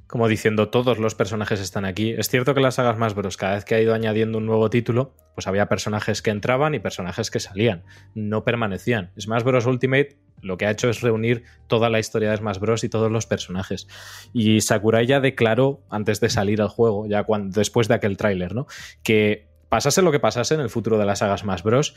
como 0.08 0.28
diciendo 0.28 0.70
todos 0.70 1.00
los 1.00 1.16
personajes 1.16 1.60
están 1.60 1.86
aquí. 1.86 2.12
Es 2.12 2.30
cierto 2.30 2.54
que 2.54 2.62
las 2.62 2.76
sagas 2.76 2.98
más 2.98 3.14
bros, 3.14 3.38
cada 3.38 3.56
vez 3.56 3.66
que 3.66 3.76
ha 3.76 3.82
ido 3.82 3.94
añadiendo 3.94 4.38
un 4.38 4.46
nuevo 4.46 4.70
título, 4.70 5.14
pues 5.36 5.48
había 5.48 5.68
personajes 5.68 6.22
que 6.22 6.32
entraban 6.32 6.74
y 6.74 6.80
personajes 6.80 7.30
que 7.30 7.40
salían, 7.40 7.84
no 8.16 8.44
permanecían. 8.44 9.12
Smash 9.20 9.44
Bros. 9.44 9.66
Ultimate 9.66 10.18
lo 10.42 10.58
que 10.58 10.66
ha 10.66 10.72
hecho 10.72 10.90
es 10.90 11.02
reunir 11.02 11.44
toda 11.68 11.90
la 11.90 12.00
historia 12.00 12.32
de 12.32 12.38
Smash 12.38 12.60
Bros. 12.60 12.84
y 12.84 12.90
todos 12.90 13.12
los 13.12 13.26
personajes. 13.26 13.88
Y 14.34 14.62
Sakurai 14.62 15.06
ya 15.06 15.20
declaró, 15.20 15.84
antes 15.90 16.20
de 16.22 16.30
salir 16.30 16.62
al 16.62 16.70
juego, 16.70 17.08
ya 17.08 17.24
cuando, 17.24 17.60
después 17.60 17.88
de 17.88 17.96
aquel 17.96 18.18
tráiler, 18.18 18.56
¿no? 18.56 18.68
Que 19.04 19.48
pasase 19.70 20.02
lo 20.02 20.12
que 20.12 20.20
pasase 20.20 20.54
en 20.54 20.62
el 20.62 20.70
futuro 20.70 20.98
de 20.98 21.06
las 21.06 21.20
sagas 21.20 21.42
Smash 21.42 21.64
Bros., 21.64 21.96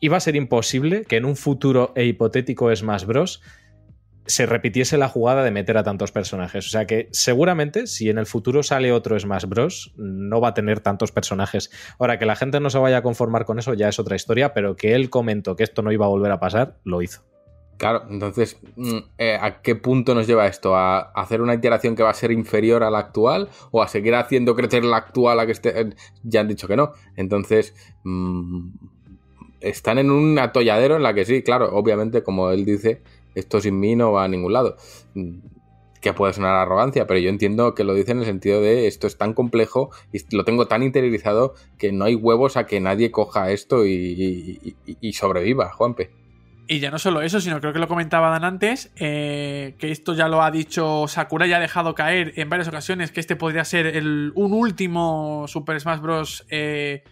iba 0.00 0.18
a 0.18 0.20
ser 0.20 0.36
imposible 0.36 1.04
que 1.04 1.16
en 1.16 1.24
un 1.24 1.36
futuro 1.36 1.92
e 1.96 2.04
hipotético 2.04 2.74
Smash 2.74 3.04
Bros 3.04 3.42
se 4.26 4.46
repitiese 4.46 4.98
la 4.98 5.08
jugada 5.08 5.44
de 5.44 5.50
meter 5.50 5.76
a 5.78 5.82
tantos 5.82 6.12
personajes. 6.12 6.66
O 6.66 6.70
sea 6.70 6.86
que 6.86 7.08
seguramente 7.12 7.86
si 7.86 8.10
en 8.10 8.18
el 8.18 8.26
futuro 8.26 8.62
sale 8.62 8.92
otro 8.92 9.18
Smash 9.18 9.46
Bros. 9.46 9.92
no 9.96 10.40
va 10.40 10.48
a 10.48 10.54
tener 10.54 10.80
tantos 10.80 11.12
personajes. 11.12 11.70
Ahora, 11.98 12.18
que 12.18 12.26
la 12.26 12.36
gente 12.36 12.60
no 12.60 12.70
se 12.70 12.78
vaya 12.78 12.98
a 12.98 13.02
conformar 13.02 13.44
con 13.44 13.58
eso 13.58 13.74
ya 13.74 13.88
es 13.88 13.98
otra 13.98 14.16
historia, 14.16 14.52
pero 14.52 14.76
que 14.76 14.94
él 14.94 15.10
comentó 15.10 15.56
que 15.56 15.64
esto 15.64 15.82
no 15.82 15.92
iba 15.92 16.06
a 16.06 16.08
volver 16.08 16.32
a 16.32 16.40
pasar, 16.40 16.76
lo 16.84 17.02
hizo. 17.02 17.22
Claro, 17.76 18.04
entonces, 18.08 18.58
mm, 18.76 18.98
eh, 19.18 19.38
¿a 19.40 19.60
qué 19.60 19.76
punto 19.76 20.14
nos 20.14 20.26
lleva 20.26 20.46
esto? 20.46 20.76
¿A 20.76 20.98
hacer 21.14 21.42
una 21.42 21.54
iteración 21.54 21.94
que 21.94 22.02
va 22.02 22.10
a 22.10 22.14
ser 22.14 22.30
inferior 22.30 22.82
a 22.82 22.90
la 22.90 22.98
actual? 22.98 23.50
¿O 23.70 23.82
a 23.82 23.88
seguir 23.88 24.14
haciendo 24.14 24.56
crecer 24.56 24.84
la 24.84 24.96
actual 24.96 25.38
a 25.40 25.46
que 25.46 25.52
esté... 25.52 25.80
Eh, 25.80 25.90
ya 26.22 26.40
han 26.40 26.48
dicho 26.48 26.68
que 26.68 26.76
no. 26.76 26.92
Entonces, 27.16 27.74
mm, 28.04 28.70
están 29.60 29.98
en 29.98 30.10
un 30.10 30.38
atolladero 30.38 30.96
en 30.96 31.02
la 31.02 31.12
que 31.12 31.26
sí, 31.26 31.42
claro, 31.42 31.70
obviamente, 31.76 32.22
como 32.22 32.50
él 32.50 32.64
dice, 32.64 33.02
esto 33.36 33.60
sin 33.60 33.78
mí 33.78 33.94
no 33.94 34.10
va 34.10 34.24
a 34.24 34.28
ningún 34.28 34.52
lado. 34.52 34.76
Que 36.00 36.12
puede 36.12 36.32
sonar 36.32 36.56
arrogancia, 36.56 37.06
pero 37.06 37.20
yo 37.20 37.30
entiendo 37.30 37.74
que 37.74 37.84
lo 37.84 37.94
dice 37.94 38.12
en 38.12 38.18
el 38.18 38.24
sentido 38.24 38.60
de 38.60 38.88
esto 38.88 39.06
es 39.06 39.16
tan 39.16 39.32
complejo 39.34 39.90
y 40.12 40.18
lo 40.34 40.44
tengo 40.44 40.66
tan 40.66 40.82
interiorizado 40.82 41.54
que 41.78 41.92
no 41.92 42.04
hay 42.04 42.14
huevos 42.14 42.56
a 42.56 42.66
que 42.66 42.80
nadie 42.80 43.10
coja 43.10 43.50
esto 43.50 43.86
y, 43.86 45.12
sobreviva, 45.12 45.70
Juanpe. 45.72 46.10
Y 46.68 46.80
ya 46.80 46.90
no 46.90 46.98
solo 46.98 47.22
eso, 47.22 47.40
sino 47.40 47.60
creo 47.60 47.72
que 47.72 47.78
lo 47.78 47.86
comentaba 47.86 48.28
Dan 48.30 48.42
antes, 48.42 48.90
eh, 48.96 49.76
que 49.78 49.92
esto 49.92 50.14
ya 50.14 50.26
lo 50.26 50.42
ha 50.42 50.50
dicho 50.50 51.06
Sakura, 51.06 51.46
ya 51.46 51.58
ha 51.58 51.60
dejado 51.60 51.94
caer 51.94 52.32
en 52.34 52.48
varias 52.48 52.66
ocasiones 52.66 53.12
que 53.12 53.20
este 53.20 53.36
podría 53.36 53.64
ser 53.64 53.86
el, 53.86 54.32
un 54.34 54.52
último 54.52 55.44
Super 55.46 55.80
Smash 55.80 56.00
Bros. 56.00 56.44
Eh, 56.50 57.04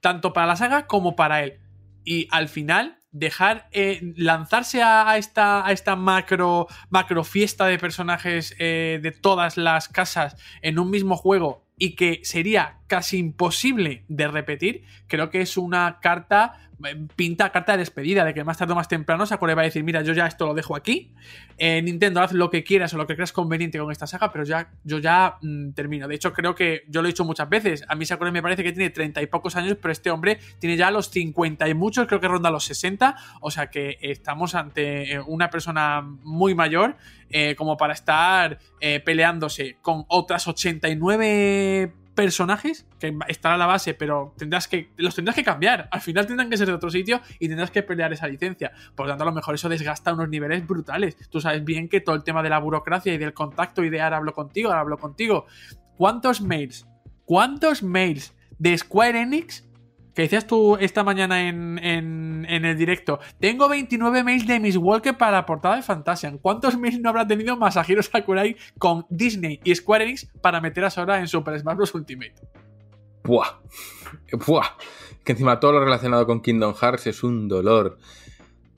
tanto 0.00 0.32
para 0.32 0.46
la 0.46 0.56
saga 0.56 0.86
como 0.86 1.16
para 1.16 1.42
él. 1.42 1.60
Y 2.04 2.28
al 2.30 2.48
final 2.48 2.99
dejar 3.12 3.68
eh, 3.72 4.12
lanzarse 4.16 4.82
a, 4.82 5.16
esta, 5.16 5.66
a 5.66 5.72
esta 5.72 5.96
macro, 5.96 6.68
macro 6.88 7.24
fiesta 7.24 7.66
de 7.66 7.78
personajes 7.78 8.54
eh, 8.58 9.00
de 9.02 9.10
todas 9.10 9.56
las 9.56 9.88
casas 9.88 10.36
en 10.62 10.78
un 10.78 10.90
mismo 10.90 11.16
juego 11.16 11.66
y 11.76 11.96
que 11.96 12.20
sería 12.24 12.78
casi 12.86 13.18
imposible 13.18 14.04
de 14.08 14.28
repetir, 14.28 14.84
creo 15.06 15.30
que 15.30 15.40
es 15.40 15.56
una 15.56 15.98
carta 16.00 16.69
pinta 17.16 17.50
carta 17.50 17.72
de 17.72 17.78
despedida, 17.78 18.24
de 18.24 18.34
que 18.34 18.44
más 18.44 18.58
tarde 18.58 18.72
o 18.72 18.76
más 18.76 18.88
temprano 18.88 19.26
Sakura 19.26 19.54
va 19.54 19.62
a 19.62 19.64
decir, 19.64 19.84
mira, 19.84 20.02
yo 20.02 20.12
ya 20.12 20.26
esto 20.26 20.46
lo 20.46 20.54
dejo 20.54 20.76
aquí, 20.76 21.12
eh, 21.58 21.82
Nintendo 21.82 22.20
haz 22.20 22.32
lo 22.32 22.50
que 22.50 22.64
quieras 22.64 22.94
o 22.94 22.96
lo 22.96 23.06
que 23.06 23.14
creas 23.14 23.32
conveniente 23.32 23.78
con 23.78 23.90
esta 23.92 24.06
saga, 24.06 24.32
pero 24.32 24.44
ya, 24.44 24.70
yo 24.84 24.98
ya 24.98 25.36
mm, 25.42 25.72
termino. 25.72 26.08
De 26.08 26.14
hecho, 26.14 26.32
creo 26.32 26.54
que 26.54 26.84
yo 26.88 27.02
lo 27.02 27.08
he 27.08 27.12
dicho 27.12 27.24
muchas 27.24 27.48
veces, 27.48 27.84
a 27.88 27.94
mí 27.94 28.06
Sakura 28.06 28.30
me 28.30 28.42
parece 28.42 28.62
que 28.62 28.72
tiene 28.72 28.90
30 28.90 29.22
y 29.22 29.26
pocos 29.26 29.56
años, 29.56 29.76
pero 29.80 29.92
este 29.92 30.10
hombre 30.10 30.38
tiene 30.58 30.76
ya 30.76 30.90
los 30.90 31.10
50 31.10 31.68
y 31.68 31.74
muchos, 31.74 32.06
creo 32.06 32.20
que 32.20 32.28
ronda 32.28 32.50
los 32.50 32.64
60, 32.64 33.16
o 33.40 33.50
sea 33.50 33.68
que 33.68 33.98
estamos 34.00 34.54
ante 34.54 35.12
eh, 35.12 35.20
una 35.20 35.50
persona 35.50 36.00
muy 36.02 36.54
mayor 36.54 36.96
eh, 37.30 37.54
como 37.56 37.76
para 37.76 37.92
estar 37.92 38.58
peleándose 39.04 39.76
con 39.82 40.04
otras 40.08 40.48
89 40.48 41.92
personajes 42.20 42.84
que 42.98 43.16
estará 43.28 43.54
a 43.54 43.58
la 43.58 43.64
base, 43.64 43.94
pero 43.94 44.34
tendrás 44.36 44.68
que 44.68 44.90
los 44.98 45.14
tendrás 45.14 45.34
que 45.34 45.42
cambiar. 45.42 45.88
Al 45.90 46.02
final 46.02 46.26
tendrán 46.26 46.50
que 46.50 46.58
ser 46.58 46.66
de 46.66 46.74
otro 46.74 46.90
sitio 46.90 47.22
y 47.38 47.48
tendrás 47.48 47.70
que 47.70 47.82
pelear 47.82 48.12
esa 48.12 48.28
licencia. 48.28 48.72
Por 48.94 49.06
lo 49.06 49.12
tanto, 49.12 49.22
a 49.22 49.26
lo 49.28 49.32
mejor 49.32 49.54
eso 49.54 49.70
desgasta 49.70 50.12
unos 50.12 50.28
niveles 50.28 50.66
brutales. 50.66 51.16
Tú 51.30 51.40
sabes 51.40 51.64
bien 51.64 51.88
que 51.88 52.02
todo 52.02 52.14
el 52.14 52.22
tema 52.22 52.42
de 52.42 52.50
la 52.50 52.58
burocracia 52.58 53.14
y 53.14 53.16
del 53.16 53.32
contacto 53.32 53.82
y 53.84 53.88
de 53.88 54.02
ahora 54.02 54.18
hablo 54.18 54.34
contigo, 54.34 54.68
ahora 54.68 54.82
hablo 54.82 54.98
contigo. 54.98 55.46
¿Cuántos 55.96 56.42
mails? 56.42 56.86
¿Cuántos 57.24 57.82
mails 57.82 58.34
de 58.58 58.76
Square 58.76 59.18
Enix 59.18 59.66
que 60.14 60.22
decías 60.22 60.46
tú 60.46 60.76
esta 60.76 61.04
mañana 61.04 61.48
en, 61.48 62.46
el 62.48 62.76
directo, 62.76 63.20
tengo 63.38 63.68
29 63.68 64.24
mails 64.24 64.46
de 64.46 64.60
Miss 64.60 64.76
Walker 64.76 65.16
para 65.16 65.32
la 65.32 65.46
portada 65.46 65.76
de 65.76 65.82
Fantasian. 65.82 66.38
¿Cuántos 66.38 66.76
mails 66.76 67.00
no 67.00 67.10
habrá 67.10 67.26
tenido 67.26 67.56
Masahiro 67.56 68.02
Sakurai 68.02 68.56
con 68.78 69.06
Disney 69.08 69.60
y 69.64 69.74
Square 69.74 70.04
Enix 70.04 70.26
para 70.40 70.60
meter 70.60 70.84
a 70.84 70.90
Sora 70.90 71.18
en 71.20 71.28
Super 71.28 71.58
Smash 71.58 71.76
Bros. 71.76 71.94
Ultimate? 71.94 72.34
Buah. 73.24 73.60
Buah. 74.46 74.66
Que 75.24 75.32
encima 75.32 75.60
todo 75.60 75.72
lo 75.72 75.84
relacionado 75.84 76.26
con 76.26 76.40
Kingdom 76.40 76.74
Hearts 76.74 77.06
es 77.06 77.22
un 77.22 77.48
dolor 77.48 77.98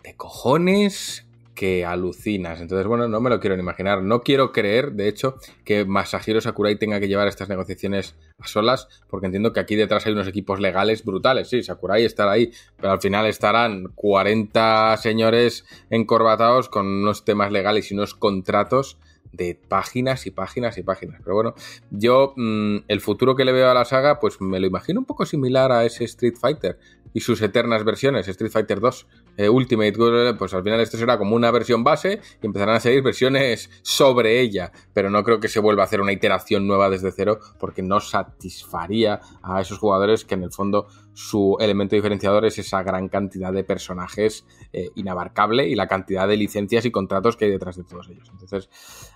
de 0.03 0.17
cojones 0.17 1.27
que 1.55 1.85
alucinas. 1.85 2.61
Entonces, 2.61 2.87
bueno, 2.87 3.09
no 3.09 3.20
me 3.20 3.31
lo 3.31 3.41
quiero 3.41 3.57
ni 3.57 3.62
imaginar. 3.62 4.03
No 4.03 4.23
quiero 4.23 4.53
creer, 4.53 4.93
de 4.93 5.09
hecho, 5.09 5.37
que 5.65 5.85
Masahiro 5.85 6.41
Sakurai 6.41 6.77
tenga 6.77 7.01
que 7.01 7.09
llevar 7.09 7.29
estas 7.29 7.49
negociaciones 7.49 8.16
a 8.39 8.47
solas, 8.47 8.89
porque 9.09 9.27
entiendo 9.27 9.53
que 9.53 9.61
aquí 9.61 9.77
detrás 9.77 10.07
hay 10.07 10.12
unos 10.12 10.27
equipos 10.27 10.61
legales 10.61 11.05
brutales. 11.05 11.49
Sí, 11.49 11.62
Sakurai 11.62 12.05
estará 12.05 12.33
ahí, 12.33 12.53
pero 12.77 12.93
al 12.93 13.01
final 13.01 13.27
estarán 13.27 13.89
40 13.95 14.97
señores 14.97 15.65
encorbatados 15.91 16.69
con 16.69 16.87
unos 16.87 17.24
temas 17.24 17.53
legales 17.53 17.91
y 17.91 17.95
unos 17.95 18.15
contratos 18.15 18.99
de 19.33 19.59
páginas 19.69 20.27
y 20.27 20.31
páginas 20.31 20.79
y 20.79 20.83
páginas. 20.83 21.20
Pero 21.24 21.35
bueno, 21.35 21.55
yo 21.91 22.35
mm, 22.37 22.79
el 22.89 23.01
futuro 23.01 23.35
que 23.35 23.45
le 23.45 23.53
veo 23.53 23.70
a 23.70 23.74
la 23.74 23.85
saga, 23.85 24.20
pues 24.20 24.41
me 24.41 24.61
lo 24.61 24.66
imagino 24.66 25.01
un 25.01 25.07
poco 25.07 25.27
similar 25.27 25.73
a 25.73 25.85
ese 25.85 26.05
Street 26.05 26.35
Fighter 26.39 26.79
y 27.15 27.20
sus 27.20 27.43
eternas 27.43 27.85
versiones, 27.85 28.29
Street 28.29 28.51
Fighter 28.51 28.81
2, 28.81 29.07
eh, 29.37 29.49
Ultimate, 29.49 29.93
pues 30.39 30.55
al 30.55 30.63
final 30.63 30.81
esto 30.81 30.97
será 30.97 31.19
como 31.19 31.35
una 31.35 31.51
versión 31.51 31.85
base 31.85 32.21
y 32.43 32.47
empezarán 32.47 32.77
a 32.77 32.81
seguir 32.81 33.03
versiones 33.03 33.71
sobre 33.83 34.41
ella, 34.41 34.73
pero 34.93 35.11
no 35.11 35.23
creo 35.25 35.41
que 35.41 35.49
se 35.49 35.61
vuelva 35.61 35.83
a 35.83 35.87
hacer 35.87 36.01
una 36.01 36.13
iteración 36.13 36.67
nueva 36.67 36.91
desde 36.91 37.13
cero 37.13 37.39
porque 37.59 37.83
no 37.83 38.01
satisfaría 38.01 39.21
a 39.43 39.61
esos 39.61 39.79
jugadores 39.79 40.25
que 40.25 40.35
en 40.35 40.43
el 40.45 40.53
fondo 40.53 40.87
su 41.15 41.57
elemento 41.61 41.97
diferenciador 41.97 42.45
es 42.45 42.59
esa 42.59 42.83
gran 42.83 43.09
cantidad 43.09 43.53
de 43.53 43.65
personajes 43.65 44.45
eh, 44.73 44.90
inabarcable 44.94 45.69
y 45.69 45.74
la 45.74 45.86
cantidad 45.86 46.27
de 46.27 46.36
licencias 46.36 46.85
y 46.85 46.90
contratos 46.90 47.36
que 47.36 47.44
hay 47.44 47.51
detrás 47.51 47.77
de 47.77 47.85
todos 47.85 48.09
ellos. 48.09 48.28
Entonces, 48.31 48.70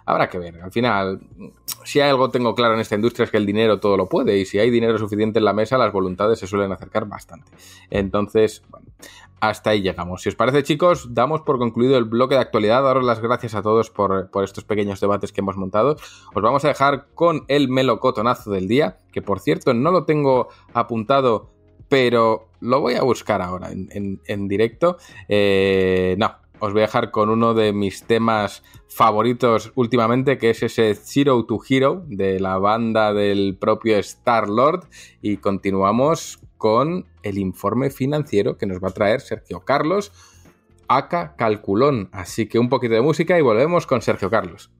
habrá 0.04 0.28
que 0.28 0.38
ver. 0.38 0.60
Al 0.62 0.70
final, 0.70 1.20
si 1.84 2.00
hay 2.00 2.10
algo 2.10 2.30
tengo 2.30 2.54
claro 2.54 2.74
en 2.74 2.80
esta 2.80 2.94
industria 2.94 3.24
es 3.24 3.30
que 3.30 3.38
el 3.38 3.46
dinero 3.46 3.80
todo 3.80 3.96
lo 3.96 4.08
puede 4.08 4.36
y 4.38 4.44
si 4.44 4.58
hay 4.58 4.70
dinero 4.70 4.98
suficiente 4.98 5.38
en 5.38 5.44
la 5.44 5.52
mesa, 5.52 5.78
las 5.78 5.92
voluntades 5.92 6.38
se 6.38 6.46
suelen 6.46 6.72
acercar 6.72 7.06
bastante. 7.06 7.50
Entonces, 7.90 8.62
bueno, 8.68 8.86
hasta 9.40 9.70
ahí 9.70 9.82
llegamos. 9.82 10.22
Si 10.22 10.28
os 10.28 10.34
parece, 10.34 10.62
chicos, 10.62 11.14
damos 11.14 11.42
por 11.42 11.58
concluido 11.58 11.96
el 11.98 12.04
bloque 12.04 12.34
de 12.34 12.40
actualidad. 12.40 12.82
Daros 12.82 13.04
las 13.04 13.20
gracias 13.20 13.54
a 13.54 13.62
todos 13.62 13.90
por, 13.90 14.30
por 14.30 14.44
estos 14.44 14.64
pequeños 14.64 15.00
debates 15.00 15.32
que 15.32 15.40
hemos 15.40 15.56
montado. 15.56 15.96
Os 16.34 16.42
vamos 16.42 16.64
a 16.64 16.68
dejar 16.68 17.06
con 17.14 17.44
el 17.48 17.68
melocotonazo 17.68 18.50
del 18.50 18.68
día, 18.68 18.98
que 19.12 19.22
por 19.22 19.40
cierto 19.40 19.74
no 19.74 19.90
lo 19.90 20.04
tengo 20.04 20.48
apuntado 20.72 21.55
pero 21.88 22.48
lo 22.60 22.80
voy 22.80 22.94
a 22.94 23.02
buscar 23.02 23.42
ahora 23.42 23.70
en, 23.70 24.48
directo. 24.48 24.98
Eh, 25.28 26.16
no, 26.18 26.36
os 26.58 26.72
voy 26.72 26.82
a 26.82 26.86
dejar 26.86 27.10
con 27.10 27.30
uno 27.30 27.54
de 27.54 27.72
mis 27.72 28.04
temas 28.04 28.62
favoritos 28.88 29.72
últimamente, 29.74 30.38
que 30.38 30.50
es 30.50 30.62
ese 30.62 30.94
Zero 30.94 31.44
to 31.44 31.60
Hero 31.68 32.04
de 32.06 32.40
la 32.40 32.58
banda 32.58 33.12
del 33.12 33.56
propio 33.58 33.98
Star 33.98 34.48
Lord. 34.48 34.84
Y 35.20 35.36
continuamos 35.36 36.38
con 36.56 37.06
el 37.22 37.38
informe 37.38 37.90
financiero 37.90 38.56
que 38.56 38.66
nos 38.66 38.82
va 38.82 38.88
a 38.88 38.94
traer 38.94 39.20
Sergio 39.20 39.60
Carlos, 39.60 40.12
acá 40.88 41.34
Calculón. 41.36 42.08
Así 42.12 42.46
que 42.46 42.58
un 42.58 42.68
poquito 42.68 42.94
de 42.94 43.02
música 43.02 43.38
y 43.38 43.42
volvemos 43.42 43.86
con 43.86 44.00
Sergio 44.02 44.30
Carlos. 44.30 44.70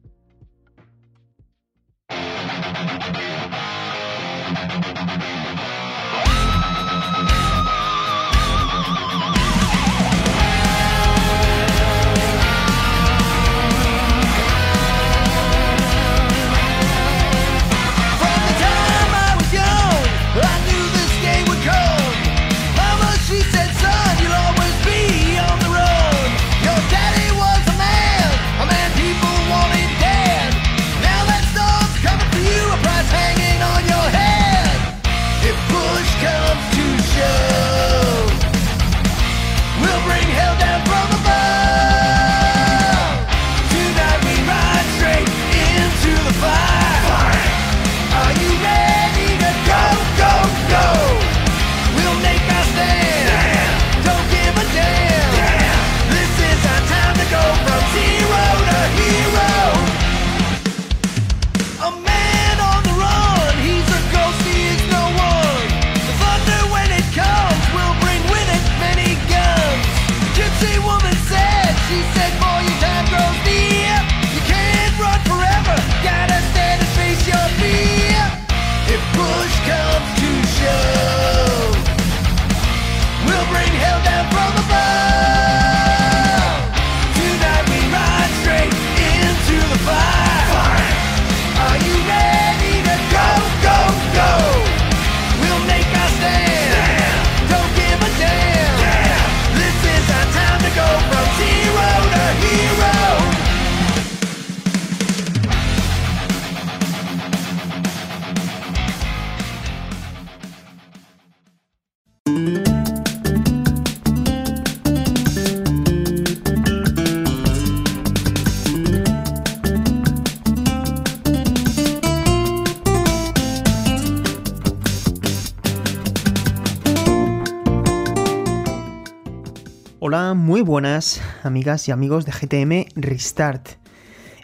Muy 130.34 130.62
buenas 130.62 131.20
amigas 131.42 131.88
y 131.88 131.92
amigos 131.92 132.24
de 132.24 132.32
GTM 132.32 132.86
Restart. 132.94 133.68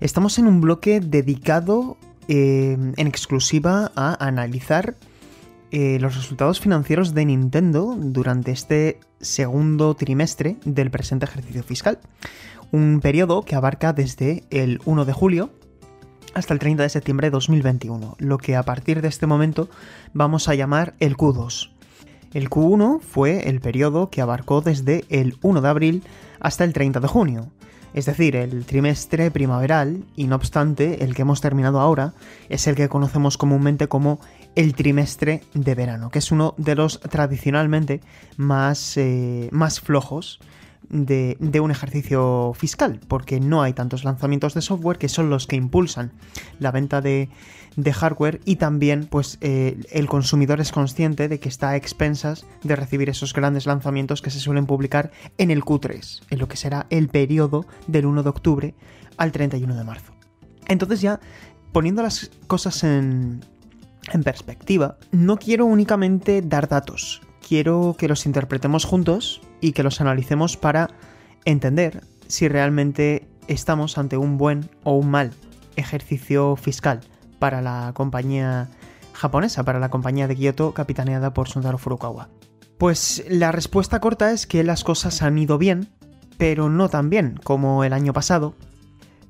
Estamos 0.01 0.39
en 0.39 0.47
un 0.47 0.61
bloque 0.61 1.01
dedicado 1.01 1.97
eh, 2.29 2.77
en 2.97 3.07
exclusiva 3.07 3.91
a 3.97 4.23
analizar 4.25 4.97
eh, 5.71 5.99
los 5.99 6.15
resultados 6.15 6.61
financieros 6.61 7.15
de 7.15 7.25
Nintendo 7.25 7.97
durante 7.99 8.51
este 8.51 9.01
segundo 9.21 9.95
trimestre 9.95 10.57
del 10.67 10.91
presente 10.91 11.25
ejercicio 11.25 11.63
fiscal. 11.63 11.99
Un 12.71 13.01
periodo 13.01 13.43
que 13.43 13.55
abarca 13.55 13.95
desde 13.95 14.45
el 14.51 14.79
1 14.85 15.07
de 15.07 15.13
julio 15.15 15.51
hasta 16.35 16.53
el 16.53 16.61
30 16.61 16.83
de 16.83 16.89
septiembre 16.91 17.29
de 17.29 17.33
2021, 17.33 18.17
lo 18.19 18.39
que 18.39 18.57
a 18.57 18.63
partir 18.63 19.01
de 19.01 19.09
este 19.09 19.27
momento 19.27 19.71
vamos 20.13 20.49
a 20.49 20.55
llamar 20.55 20.95
el 21.01 21.17
Q2. 21.17 21.72
El 22.33 22.49
Q1 22.49 23.01
fue 23.01 23.49
el 23.49 23.61
periodo 23.61 24.09
que 24.11 24.23
abarcó 24.23 24.61
desde 24.61 25.05
el 25.11 25.37
1 25.43 25.61
de 25.61 25.69
abril 25.69 26.03
hasta 26.41 26.65
el 26.65 26.73
30 26.73 27.01
de 27.01 27.09
junio, 27.09 27.49
es 27.95 28.07
decir, 28.07 28.37
el 28.37 28.65
trimestre 28.65 29.31
primaveral, 29.31 30.05
y 30.17 30.27
no 30.27 30.37
obstante, 30.37 31.05
el 31.05 31.15
que 31.15 31.23
hemos 31.23 31.41
terminado 31.41 31.79
ahora 31.81 32.15
es 32.49 32.67
el 32.67 32.75
que 32.75 32.89
conocemos 32.89 33.37
comúnmente 33.37 33.87
como 33.87 34.19
el 34.55 34.75
trimestre 34.75 35.43
de 35.53 35.75
verano, 35.75 36.11
que 36.11 36.19
es 36.19 36.33
uno 36.33 36.55
de 36.57 36.75
los 36.75 37.01
tradicionalmente 37.01 38.01
más, 38.37 38.97
eh, 38.97 39.49
más 39.53 39.81
flojos 39.81 40.41
de, 40.89 41.37
de, 41.39 41.61
un 41.61 41.71
ejercicio 41.71 42.53
fiscal, 42.55 42.99
porque 43.09 43.41
no 43.41 43.63
hay 43.63 43.73
tantos 43.73 44.05
lanzamientos 44.05 44.55
de 44.55 44.63
software 44.63 44.99
que 44.99 45.09
son 45.09 45.31
los 45.31 45.47
que 45.47 45.57
impulsan 45.57 46.13
la 46.59 46.71
venta 46.71 47.01
de, 47.01 47.29
de 47.77 47.93
hardware 47.93 48.41
y 48.45 48.57
también 48.57 49.07
pues 49.07 49.39
eh, 49.41 49.81
el 49.91 50.07
consumidor 50.09 50.61
es 50.61 50.73
consciente 50.73 51.29
de 51.29 51.41
que 51.41 51.49
está 51.49 51.71
a 51.71 51.77
expensas 51.77 52.45
de 52.63 52.77
recibir 52.77 53.09
esos 53.09 53.33
grandes 53.33 53.67
lanzamientos 53.67 54.23
que 54.23 54.31
se 54.31 54.41
suelen 54.41 54.67
publicar 54.67 55.11
en 55.39 55.51
el 55.51 55.63
Q3, 55.63 56.23
en 56.31 56.39
lo 56.39 56.49
que 56.49 56.57
será 56.57 56.87
el 56.91 57.09
periodo 57.09 57.67
del 57.87 58.07
1 58.07 58.23
de 58.23 58.29
octubre 58.29 58.75
al 59.17 59.33
31 59.33 59.75
de 59.75 59.85
marzo. 59.85 60.13
Entonces 60.69 61.01
ya 61.01 61.21
poniendo 61.73 62.03
las 62.03 62.31
cosas 62.47 62.85
en, 62.85 63.41
en 64.13 64.23
perspectiva, 64.23 64.99
no 65.11 65.39
quiero 65.39 65.65
únicamente 65.65 66.43
dar 66.43 66.69
datos, 66.69 67.23
quiero 67.47 67.97
que 67.99 68.09
los 68.09 68.27
interpretemos 68.27 68.85
juntos 68.85 69.41
y 69.61 69.73
que 69.73 69.83
los 69.83 70.01
analicemos 70.01 70.57
para 70.57 70.91
entender 71.45 72.05
si 72.29 72.49
realmente 72.49 73.29
estamos 73.49 73.99
ante 73.99 74.17
un 74.17 74.39
buen 74.39 74.69
o 74.85 74.97
un 74.97 75.11
mal 75.11 75.33
ejercicio 75.77 76.57
fiscal 76.57 77.01
para 77.43 77.61
la 77.61 77.91
compañía 77.93 78.69
japonesa, 79.15 79.65
para 79.65 79.81
la 79.81 79.91
compañía 79.91 80.29
de 80.29 80.37
Kyoto 80.37 80.75
capitaneada 80.75 81.35
por 81.35 81.49
Suntaro 81.49 81.77
Furukawa. 81.77 82.29
Pues 82.79 83.25
la 83.29 83.51
respuesta 83.51 83.99
corta 83.99 84.31
es 84.31 84.47
que 84.47 84.63
las 84.63 84.85
cosas 84.85 85.23
han 85.23 85.37
ido 85.39 85.59
bien, 85.59 85.89
pero 86.39 86.71
no 86.71 86.89
tan 86.89 87.11
bien 87.11 87.41
como 87.43 87.83
el 87.83 87.95
año 87.95 88.13
pasado. 88.13 88.55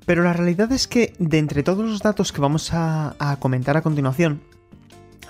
Pero 0.05 0.25
la 0.25 0.35
realidad 0.35 0.71
es 0.73 0.89
que 0.89 1.15
de 1.19 1.39
entre 1.39 1.63
todos 1.63 1.87
los 1.87 2.01
datos 2.01 2.33
que 2.33 2.43
vamos 2.43 2.75
a, 2.75 3.17
a 3.19 3.39
comentar 3.39 3.79
a 3.79 3.83
continuación, 3.83 4.43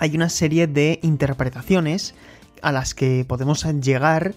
hay 0.01 0.17
una 0.17 0.29
serie 0.29 0.67
de 0.67 0.99
interpretaciones 1.05 2.17
a 2.63 2.73
las 2.73 2.97
que 2.97 3.25
podemos 3.29 3.65
llegar 3.81 4.35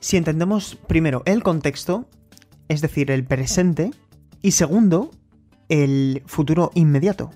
si 0.00 0.16
entendemos 0.16 0.78
primero 0.86 1.22
el 1.26 1.42
contexto, 1.42 2.08
es 2.68 2.80
decir, 2.80 3.10
el 3.10 3.26
presente, 3.26 3.90
y 4.40 4.52
segundo, 4.52 5.10
el 5.68 6.22
futuro 6.24 6.70
inmediato, 6.74 7.32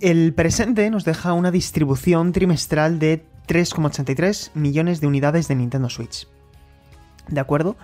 el 0.00 0.32
presente 0.34 0.90
nos 0.90 1.04
deja 1.04 1.32
una 1.32 1.50
distribución 1.50 2.32
trimestral 2.32 2.98
de 2.98 3.24
3,83 3.48 4.50
millones 4.54 5.00
de 5.00 5.06
unidades 5.06 5.48
de 5.48 5.56
Nintendo 5.56 5.90
Switch. 5.90 6.26
¿De 7.28 7.40
acuerdo? 7.40 7.76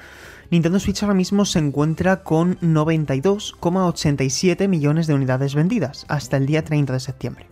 Nintendo 0.50 0.78
Switch 0.78 1.02
ahora 1.02 1.14
mismo 1.14 1.44
se 1.44 1.58
encuentra 1.58 2.22
con 2.22 2.58
92,87 2.60 4.68
millones 4.68 5.06
de 5.06 5.14
unidades 5.14 5.54
vendidas 5.54 6.06
hasta 6.08 6.36
el 6.36 6.46
día 6.46 6.64
30 6.64 6.92
de 6.92 7.00
septiembre. 7.00 7.46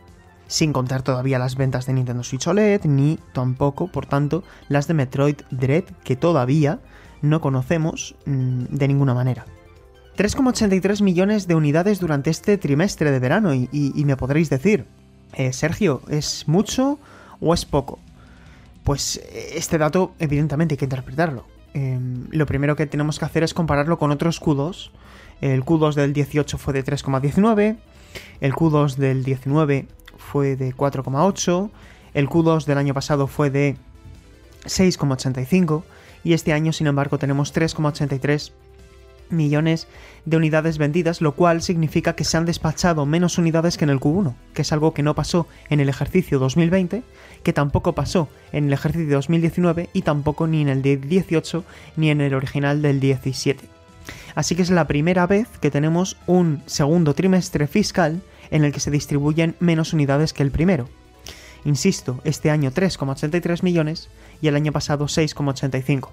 Sin 0.47 0.72
contar 0.72 1.02
todavía 1.02 1.39
las 1.39 1.56
ventas 1.56 1.86
de 1.86 1.94
Nintendo 1.94 2.22
Switch 2.22 2.47
OLED, 2.47 2.84
ni 2.84 3.18
tampoco, 3.32 3.89
por 3.89 4.06
tanto, 4.06 4.44
las 4.68 4.86
de 4.86 4.94
Metroid 4.94 5.36
Dread 5.51 5.84
que 6.05 6.16
todavía 6.16 6.80
no 7.22 7.40
conocemos 7.40 8.14
mmm, 8.26 8.64
de 8.68 8.89
ninguna 8.89 9.14
manera. 9.14 9.47
3,83 10.16 11.02
millones 11.02 11.47
de 11.47 11.55
unidades 11.55 11.98
durante 11.98 12.30
este 12.30 12.59
trimestre 12.59 13.10
de 13.10 13.18
verano 13.18 13.55
y, 13.55 13.68
me 14.05 14.16
podréis 14.16 14.51
decir, 14.51 14.84
eh, 15.34 15.52
Sergio, 15.52 16.02
¿es 16.09 16.47
mucho 16.47 16.98
o 17.40 17.55
es 17.55 17.64
poco? 17.64 17.98
Pues 18.84 19.22
este 19.55 19.78
dato 19.78 20.12
evidentemente 20.18 20.74
hay 20.74 20.78
que 20.78 20.84
interpretarlo. 20.84 21.47
Eh, 21.74 21.98
lo 22.30 22.47
primero 22.47 22.76
que 22.76 22.86
tenemos 22.86 23.18
que 23.18 23.24
hacer 23.24 23.43
es 23.43 23.55
compararlo 23.55 23.98
con 23.98 24.10
otros 24.10 24.40
Q2. 24.40 24.90
El 25.40 25.64
Q2 25.64 25.94
del 25.94 26.12
18 26.12 26.59
fue 26.59 26.74
de 26.74 26.84
3,19, 26.84 27.76
el 28.40 28.52
Q2 28.52 28.97
del 28.97 29.24
19 29.24 29.89
fue 30.16 30.56
de 30.56 30.74
4,8, 30.74 31.70
el 32.14 32.28
Q2 32.28 32.64
del 32.64 32.78
año 32.78 32.94
pasado 32.94 33.26
fue 33.26 33.51
de 33.51 33.76
6,85 34.64 35.82
y 36.22 36.34
este 36.34 36.52
año 36.52 36.72
sin 36.72 36.86
embargo 36.86 37.18
tenemos 37.18 37.52
3,83 37.52 38.52
millones 39.31 39.89
de 40.24 40.36
unidades 40.36 40.78
vendidas, 40.78 41.20
lo 41.20 41.35
cual 41.35 41.62
significa 41.62 42.15
que 42.15 42.24
se 42.24 42.36
han 42.36 42.47
despachado 42.47 43.07
menos 43.07 43.39
unidades 43.39 43.77
que 43.77 43.85
en 43.85 43.90
el 43.90 44.01
Q1, 44.01 44.35
que 44.55 44.62
es 44.62 44.73
algo 44.73 44.94
que 44.94 45.03
no 45.03 45.15
pasó 45.15 45.47
en 45.69 45.81
el 45.81 45.89
ejercicio 45.89 46.39
2020, 46.39 47.03
que 47.43 47.53
tampoco 47.53 47.94
pasó 47.94 48.28
en 48.53 48.66
el 48.66 48.73
ejercicio 48.73 49.16
2019 49.16 49.90
y 49.93 50.03
tampoco 50.03 50.47
ni 50.47 50.62
en 50.62 50.69
el 50.69 50.82
18 50.82 51.65
ni 51.97 52.11
en 52.11 52.20
el 52.20 52.35
original 52.35 52.82
del 52.82 53.01
17. 53.01 53.69
Así 54.35 54.55
que 54.55 54.62
es 54.62 54.70
la 54.70 54.86
primera 54.86 55.27
vez 55.27 55.49
que 55.61 55.70
tenemos 55.70 56.16
un 56.27 56.62
segundo 56.66 57.15
trimestre 57.15 57.66
fiscal 57.66 58.23
en 58.51 58.65
el 58.65 58.73
que 58.73 58.81
se 58.81 58.90
distribuyen 58.90 59.57
menos 59.61 59.93
unidades 59.93 60.32
que 60.32 60.43
el 60.43 60.51
primero. 60.51 60.89
Insisto, 61.65 62.20
este 62.24 62.51
año 62.51 62.70
3,83 62.70 63.62
millones 63.62 64.09
y 64.40 64.49
el 64.49 64.57
año 64.57 64.73
pasado 64.73 65.07
6,85. 65.07 66.11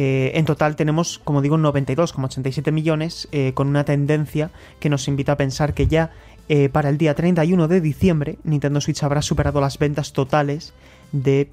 Eh, 0.00 0.38
en 0.38 0.44
total 0.44 0.76
tenemos, 0.76 1.18
como 1.18 1.42
digo, 1.42 1.58
92,87 1.58 2.70
millones, 2.70 3.26
eh, 3.32 3.50
con 3.52 3.66
una 3.66 3.82
tendencia 3.82 4.52
que 4.78 4.88
nos 4.88 5.08
invita 5.08 5.32
a 5.32 5.36
pensar 5.36 5.74
que 5.74 5.88
ya 5.88 6.12
eh, 6.48 6.68
para 6.68 6.88
el 6.88 6.98
día 6.98 7.16
31 7.16 7.66
de 7.66 7.80
diciembre 7.80 8.38
Nintendo 8.44 8.80
Switch 8.80 9.02
habrá 9.02 9.22
superado 9.22 9.60
las 9.60 9.76
ventas 9.76 10.12
totales 10.12 10.72
de 11.10 11.50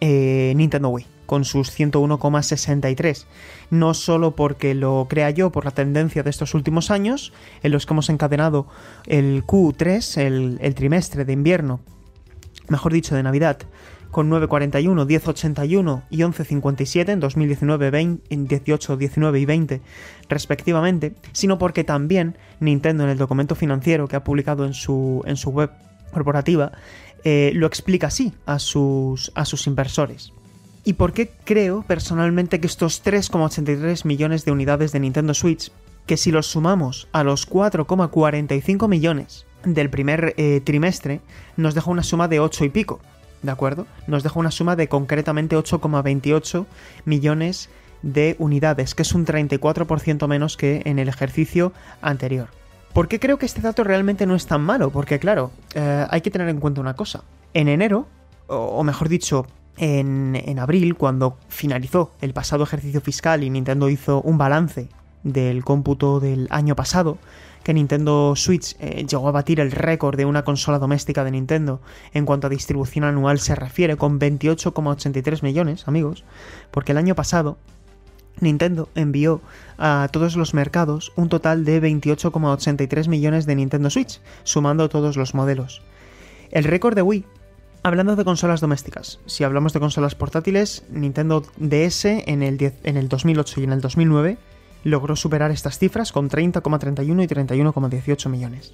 Nintendo 0.00 0.90
Wii, 0.90 1.06
con 1.26 1.44
sus 1.44 1.76
101,63. 1.76 3.24
No 3.70 3.94
solo 3.94 4.36
porque 4.36 4.76
lo 4.76 5.08
crea 5.10 5.30
yo 5.30 5.50
por 5.50 5.64
la 5.64 5.72
tendencia 5.72 6.22
de 6.22 6.30
estos 6.30 6.54
últimos 6.54 6.92
años, 6.92 7.32
en 7.64 7.72
los 7.72 7.84
que 7.84 7.94
hemos 7.94 8.10
encadenado 8.10 8.68
el 9.06 9.44
Q3, 9.44 10.20
el, 10.20 10.58
el 10.60 10.74
trimestre 10.76 11.24
de 11.24 11.32
invierno, 11.32 11.80
mejor 12.68 12.92
dicho, 12.92 13.16
de 13.16 13.24
Navidad, 13.24 13.58
con 14.16 14.30
9.41, 14.30 15.06
10.81 15.06 16.04
y 16.08 16.20
11.57 16.20 17.10
en 17.10 17.20
2019, 17.20 17.90
20, 17.90 18.34
en 18.34 18.46
18, 18.46 18.96
19 18.96 19.40
y 19.40 19.44
20 19.44 19.82
respectivamente, 20.30 21.12
sino 21.32 21.58
porque 21.58 21.84
también 21.84 22.38
Nintendo 22.58 23.04
en 23.04 23.10
el 23.10 23.18
documento 23.18 23.54
financiero 23.54 24.08
que 24.08 24.16
ha 24.16 24.24
publicado 24.24 24.64
en 24.64 24.72
su, 24.72 25.22
en 25.26 25.36
su 25.36 25.50
web 25.50 25.70
corporativa 26.14 26.72
eh, 27.24 27.52
lo 27.56 27.66
explica 27.66 28.06
así 28.06 28.32
a 28.46 28.58
sus, 28.58 29.32
a 29.34 29.44
sus 29.44 29.66
inversores. 29.66 30.32
¿Y 30.82 30.94
por 30.94 31.12
qué 31.12 31.30
creo 31.44 31.82
personalmente 31.82 32.58
que 32.58 32.68
estos 32.68 33.04
3,83 33.04 34.06
millones 34.06 34.46
de 34.46 34.50
unidades 34.50 34.92
de 34.92 35.00
Nintendo 35.00 35.34
Switch, 35.34 35.70
que 36.06 36.16
si 36.16 36.30
los 36.30 36.46
sumamos 36.46 37.06
a 37.12 37.22
los 37.22 37.46
4,45 37.46 38.88
millones 38.88 39.44
del 39.66 39.90
primer 39.90 40.32
eh, 40.38 40.62
trimestre, 40.64 41.20
nos 41.58 41.74
deja 41.74 41.90
una 41.90 42.02
suma 42.02 42.28
de 42.28 42.40
8 42.40 42.64
y 42.64 42.68
pico? 42.70 43.00
¿De 43.46 43.52
acuerdo? 43.52 43.86
Nos 44.06 44.22
deja 44.22 44.38
una 44.38 44.50
suma 44.50 44.76
de 44.76 44.88
concretamente 44.88 45.56
8,28 45.56 46.66
millones 47.04 47.70
de 48.02 48.36
unidades, 48.38 48.94
que 48.94 49.02
es 49.02 49.14
un 49.14 49.24
34% 49.24 50.28
menos 50.28 50.56
que 50.56 50.82
en 50.84 50.98
el 50.98 51.08
ejercicio 51.08 51.72
anterior. 52.02 52.48
¿Por 52.92 53.08
qué 53.08 53.18
creo 53.20 53.38
que 53.38 53.46
este 53.46 53.60
dato 53.60 53.84
realmente 53.84 54.26
no 54.26 54.34
es 54.34 54.46
tan 54.46 54.62
malo? 54.62 54.90
Porque 54.90 55.18
claro, 55.18 55.50
eh, 55.74 56.06
hay 56.08 56.20
que 56.20 56.30
tener 56.30 56.48
en 56.48 56.60
cuenta 56.60 56.80
una 56.80 56.94
cosa. 56.94 57.24
En 57.54 57.68
enero, 57.68 58.06
o, 58.46 58.82
mejor 58.84 59.08
dicho, 59.08 59.46
en, 59.76 60.34
en 60.34 60.58
abril, 60.58 60.94
cuando 60.94 61.36
finalizó 61.48 62.12
el 62.20 62.32
pasado 62.32 62.64
ejercicio 62.64 63.00
fiscal 63.00 63.44
y 63.44 63.50
Nintendo 63.50 63.88
hizo 63.88 64.22
un 64.22 64.38
balance 64.38 64.88
del 65.24 65.64
cómputo 65.64 66.20
del 66.20 66.46
año 66.50 66.76
pasado, 66.76 67.18
que 67.66 67.74
Nintendo 67.74 68.34
Switch 68.36 68.76
eh, 68.78 69.04
llegó 69.10 69.26
a 69.26 69.32
batir 69.32 69.58
el 69.58 69.72
récord 69.72 70.16
de 70.16 70.24
una 70.24 70.44
consola 70.44 70.78
doméstica 70.78 71.24
de 71.24 71.32
Nintendo 71.32 71.80
en 72.14 72.24
cuanto 72.24 72.46
a 72.46 72.50
distribución 72.50 73.02
anual 73.02 73.40
se 73.40 73.56
refiere, 73.56 73.96
con 73.96 74.20
28,83 74.20 75.42
millones, 75.42 75.88
amigos, 75.88 76.22
porque 76.70 76.92
el 76.92 76.98
año 76.98 77.16
pasado 77.16 77.58
Nintendo 78.38 78.88
envió 78.94 79.40
a 79.78 80.08
todos 80.12 80.36
los 80.36 80.54
mercados 80.54 81.12
un 81.16 81.28
total 81.28 81.64
de 81.64 81.82
28,83 81.82 83.08
millones 83.08 83.46
de 83.46 83.56
Nintendo 83.56 83.90
Switch, 83.90 84.20
sumando 84.44 84.88
todos 84.88 85.16
los 85.16 85.34
modelos. 85.34 85.82
El 86.52 86.62
récord 86.62 86.94
de 86.94 87.02
Wii 87.02 87.24
Hablando 87.82 88.14
de 88.14 88.24
consolas 88.24 88.60
domésticas, 88.60 89.18
si 89.26 89.42
hablamos 89.42 89.72
de 89.72 89.80
consolas 89.80 90.14
portátiles, 90.14 90.84
Nintendo 90.90 91.42
DS 91.56 92.04
en 92.04 92.42
el, 92.44 92.58
10, 92.58 92.74
en 92.84 92.96
el 92.96 93.08
2008 93.08 93.60
y 93.60 93.64
en 93.64 93.72
el 93.72 93.80
2009 93.80 94.38
logró 94.86 95.16
superar 95.16 95.50
estas 95.50 95.80
cifras 95.80 96.12
con 96.12 96.30
30,31 96.30 97.24
y 97.24 97.26
31,18 97.26 98.28
millones. 98.28 98.72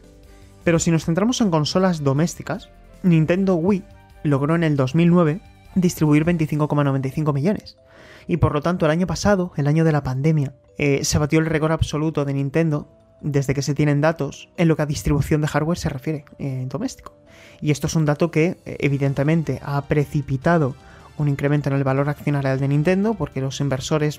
Pero 0.62 0.78
si 0.78 0.90
nos 0.90 1.06
centramos 1.06 1.40
en 1.40 1.50
consolas 1.50 2.04
domésticas, 2.04 2.68
Nintendo 3.02 3.54
Wii 3.54 3.82
logró 4.22 4.54
en 4.54 4.62
el 4.62 4.76
2009 4.76 5.40
distribuir 5.74 6.26
25,95 6.26 7.32
millones. 7.32 7.78
Y 8.26 8.36
por 8.36 8.52
lo 8.52 8.60
tanto 8.60 8.84
el 8.84 8.92
año 8.92 9.06
pasado, 9.06 9.52
el 9.56 9.66
año 9.66 9.84
de 9.84 9.92
la 9.92 10.02
pandemia, 10.02 10.52
eh, 10.76 11.02
se 11.02 11.16
batió 11.16 11.38
el 11.38 11.46
récord 11.46 11.72
absoluto 11.72 12.26
de 12.26 12.34
Nintendo 12.34 12.88
desde 13.22 13.54
que 13.54 13.62
se 13.62 13.74
tienen 13.74 14.02
datos 14.02 14.50
en 14.58 14.68
lo 14.68 14.76
que 14.76 14.82
a 14.82 14.86
distribución 14.86 15.40
de 15.40 15.48
hardware 15.48 15.78
se 15.78 15.88
refiere 15.88 16.26
en 16.38 16.68
doméstico. 16.68 17.14
Y 17.62 17.70
esto 17.70 17.86
es 17.86 17.96
un 17.96 18.04
dato 18.04 18.30
que 18.30 18.58
evidentemente 18.66 19.60
ha 19.62 19.80
precipitado 19.86 20.74
un 21.18 21.28
incremento 21.28 21.68
en 21.68 21.76
el 21.76 21.84
valor 21.84 22.08
accionarial 22.08 22.58
de 22.58 22.68
Nintendo, 22.68 23.14
porque 23.14 23.40
los 23.40 23.60
inversores 23.60 24.18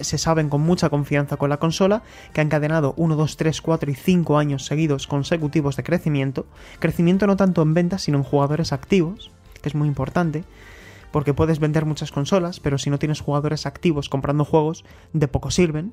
se 0.00 0.18
saben 0.18 0.48
con 0.48 0.60
mucha 0.60 0.90
confianza 0.90 1.36
con 1.36 1.50
la 1.50 1.58
consola, 1.58 2.02
que 2.32 2.40
ha 2.40 2.44
encadenado 2.44 2.94
1, 2.96 3.16
2, 3.16 3.36
3, 3.36 3.60
4 3.60 3.90
y 3.90 3.94
5 3.94 4.38
años 4.38 4.64
seguidos 4.64 5.06
consecutivos 5.06 5.76
de 5.76 5.84
crecimiento. 5.84 6.46
Crecimiento 6.78 7.26
no 7.26 7.36
tanto 7.36 7.62
en 7.62 7.74
ventas, 7.74 8.02
sino 8.02 8.18
en 8.18 8.24
jugadores 8.24 8.72
activos, 8.72 9.30
que 9.60 9.68
es 9.68 9.74
muy 9.74 9.88
importante, 9.88 10.44
porque 11.12 11.34
puedes 11.34 11.60
vender 11.60 11.84
muchas 11.84 12.10
consolas, 12.10 12.58
pero 12.58 12.78
si 12.78 12.90
no 12.90 12.98
tienes 12.98 13.20
jugadores 13.20 13.66
activos 13.66 14.08
comprando 14.08 14.44
juegos, 14.44 14.84
de 15.12 15.28
poco 15.28 15.50
sirven. 15.50 15.92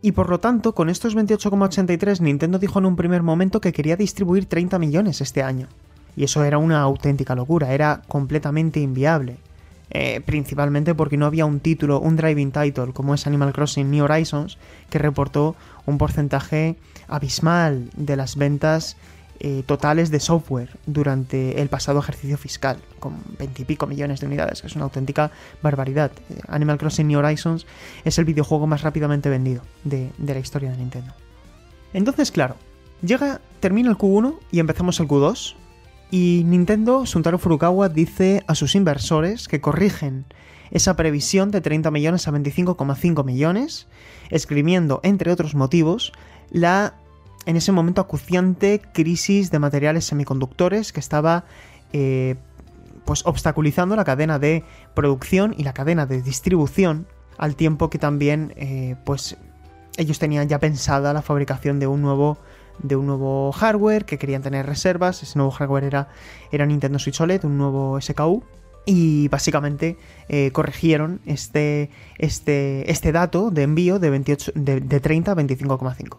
Y 0.00 0.12
por 0.12 0.30
lo 0.30 0.38
tanto, 0.38 0.74
con 0.74 0.90
estos 0.90 1.16
28,83 1.16 2.20
Nintendo 2.20 2.58
dijo 2.58 2.78
en 2.78 2.86
un 2.86 2.94
primer 2.94 3.22
momento 3.22 3.60
que 3.60 3.72
quería 3.72 3.96
distribuir 3.96 4.46
30 4.46 4.78
millones 4.78 5.20
este 5.20 5.42
año. 5.42 5.66
Y 6.16 6.24
eso 6.24 6.44
era 6.44 6.58
una 6.58 6.80
auténtica 6.80 7.34
locura, 7.34 7.72
era 7.72 8.02
completamente 8.06 8.80
inviable. 8.80 9.38
Eh, 9.90 10.20
principalmente 10.24 10.94
porque 10.94 11.16
no 11.16 11.24
había 11.24 11.46
un 11.46 11.60
título, 11.60 11.98
un 12.00 12.16
driving 12.16 12.52
title 12.52 12.92
como 12.92 13.14
es 13.14 13.26
Animal 13.26 13.52
Crossing 13.52 13.90
New 13.90 14.04
Horizons, 14.04 14.58
que 14.90 14.98
reportó 14.98 15.56
un 15.86 15.96
porcentaje 15.96 16.76
abismal 17.08 17.88
de 17.96 18.16
las 18.16 18.36
ventas 18.36 18.96
eh, 19.40 19.62
totales 19.64 20.10
de 20.10 20.20
software 20.20 20.70
durante 20.86 21.62
el 21.62 21.68
pasado 21.68 22.00
ejercicio 22.00 22.36
fiscal, 22.36 22.78
con 22.98 23.14
20 23.38 23.62
y 23.62 23.64
pico 23.64 23.86
millones 23.86 24.20
de 24.20 24.26
unidades, 24.26 24.60
que 24.60 24.66
es 24.66 24.76
una 24.76 24.84
auténtica 24.84 25.30
barbaridad. 25.62 26.10
Eh, 26.28 26.40
Animal 26.48 26.76
Crossing 26.76 27.06
New 27.06 27.20
Horizons 27.20 27.64
es 28.04 28.18
el 28.18 28.24
videojuego 28.24 28.66
más 28.66 28.82
rápidamente 28.82 29.30
vendido 29.30 29.62
de, 29.84 30.10
de 30.18 30.34
la 30.34 30.40
historia 30.40 30.70
de 30.70 30.76
Nintendo. 30.76 31.14
Entonces, 31.94 32.30
claro, 32.30 32.56
llega, 33.00 33.40
termina 33.60 33.90
el 33.90 33.96
Q1 33.96 34.34
y 34.50 34.58
empezamos 34.58 35.00
el 35.00 35.08
Q2, 35.08 35.54
y 36.10 36.42
Nintendo, 36.46 37.06
Suntaro 37.06 37.38
Furukawa, 37.38 37.88
dice 37.88 38.42
a 38.46 38.54
sus 38.54 38.74
inversores 38.74 39.48
que 39.48 39.60
corrigen 39.60 40.24
esa 40.70 40.96
previsión 40.96 41.50
de 41.50 41.60
30 41.60 41.90
millones 41.90 42.28
a 42.28 42.32
25,5 42.32 43.24
millones, 43.24 43.86
escribiendo, 44.30 45.00
entre 45.02 45.32
otros 45.32 45.54
motivos, 45.54 46.12
la 46.50 46.94
en 47.46 47.56
ese 47.56 47.72
momento 47.72 48.02
acuciante 48.02 48.82
crisis 48.92 49.50
de 49.50 49.58
materiales 49.58 50.04
semiconductores 50.04 50.92
que 50.92 51.00
estaba 51.00 51.44
eh, 51.94 52.36
pues 53.06 53.24
obstaculizando 53.24 53.96
la 53.96 54.04
cadena 54.04 54.38
de 54.38 54.64
producción 54.94 55.54
y 55.56 55.62
la 55.62 55.72
cadena 55.72 56.04
de 56.04 56.20
distribución 56.20 57.06
al 57.38 57.56
tiempo 57.56 57.88
que 57.88 57.98
también 57.98 58.52
eh, 58.56 58.96
pues 59.04 59.38
ellos 59.96 60.18
tenían 60.18 60.48
ya 60.48 60.58
pensada 60.58 61.14
la 61.14 61.22
fabricación 61.22 61.80
de 61.80 61.86
un 61.86 62.02
nuevo 62.02 62.36
de 62.82 62.96
un 62.96 63.06
nuevo 63.06 63.52
hardware, 63.52 64.04
que 64.04 64.18
querían 64.18 64.42
tener 64.42 64.66
reservas. 64.66 65.22
Ese 65.22 65.38
nuevo 65.38 65.50
hardware 65.50 65.84
era, 65.84 66.08
era 66.52 66.66
Nintendo 66.66 66.98
Switch 66.98 67.20
OLED, 67.20 67.44
un 67.44 67.58
nuevo 67.58 68.00
SKU. 68.00 68.42
Y 68.84 69.28
básicamente 69.28 69.98
eh, 70.28 70.50
corrigieron 70.52 71.20
este, 71.26 71.90
este, 72.16 72.90
este 72.90 73.12
dato 73.12 73.50
de 73.50 73.64
envío 73.64 73.98
de, 73.98 74.08
28, 74.10 74.52
de, 74.54 75.00
30 75.00 75.32
a 75.32 75.34
25,5. 75.34 76.16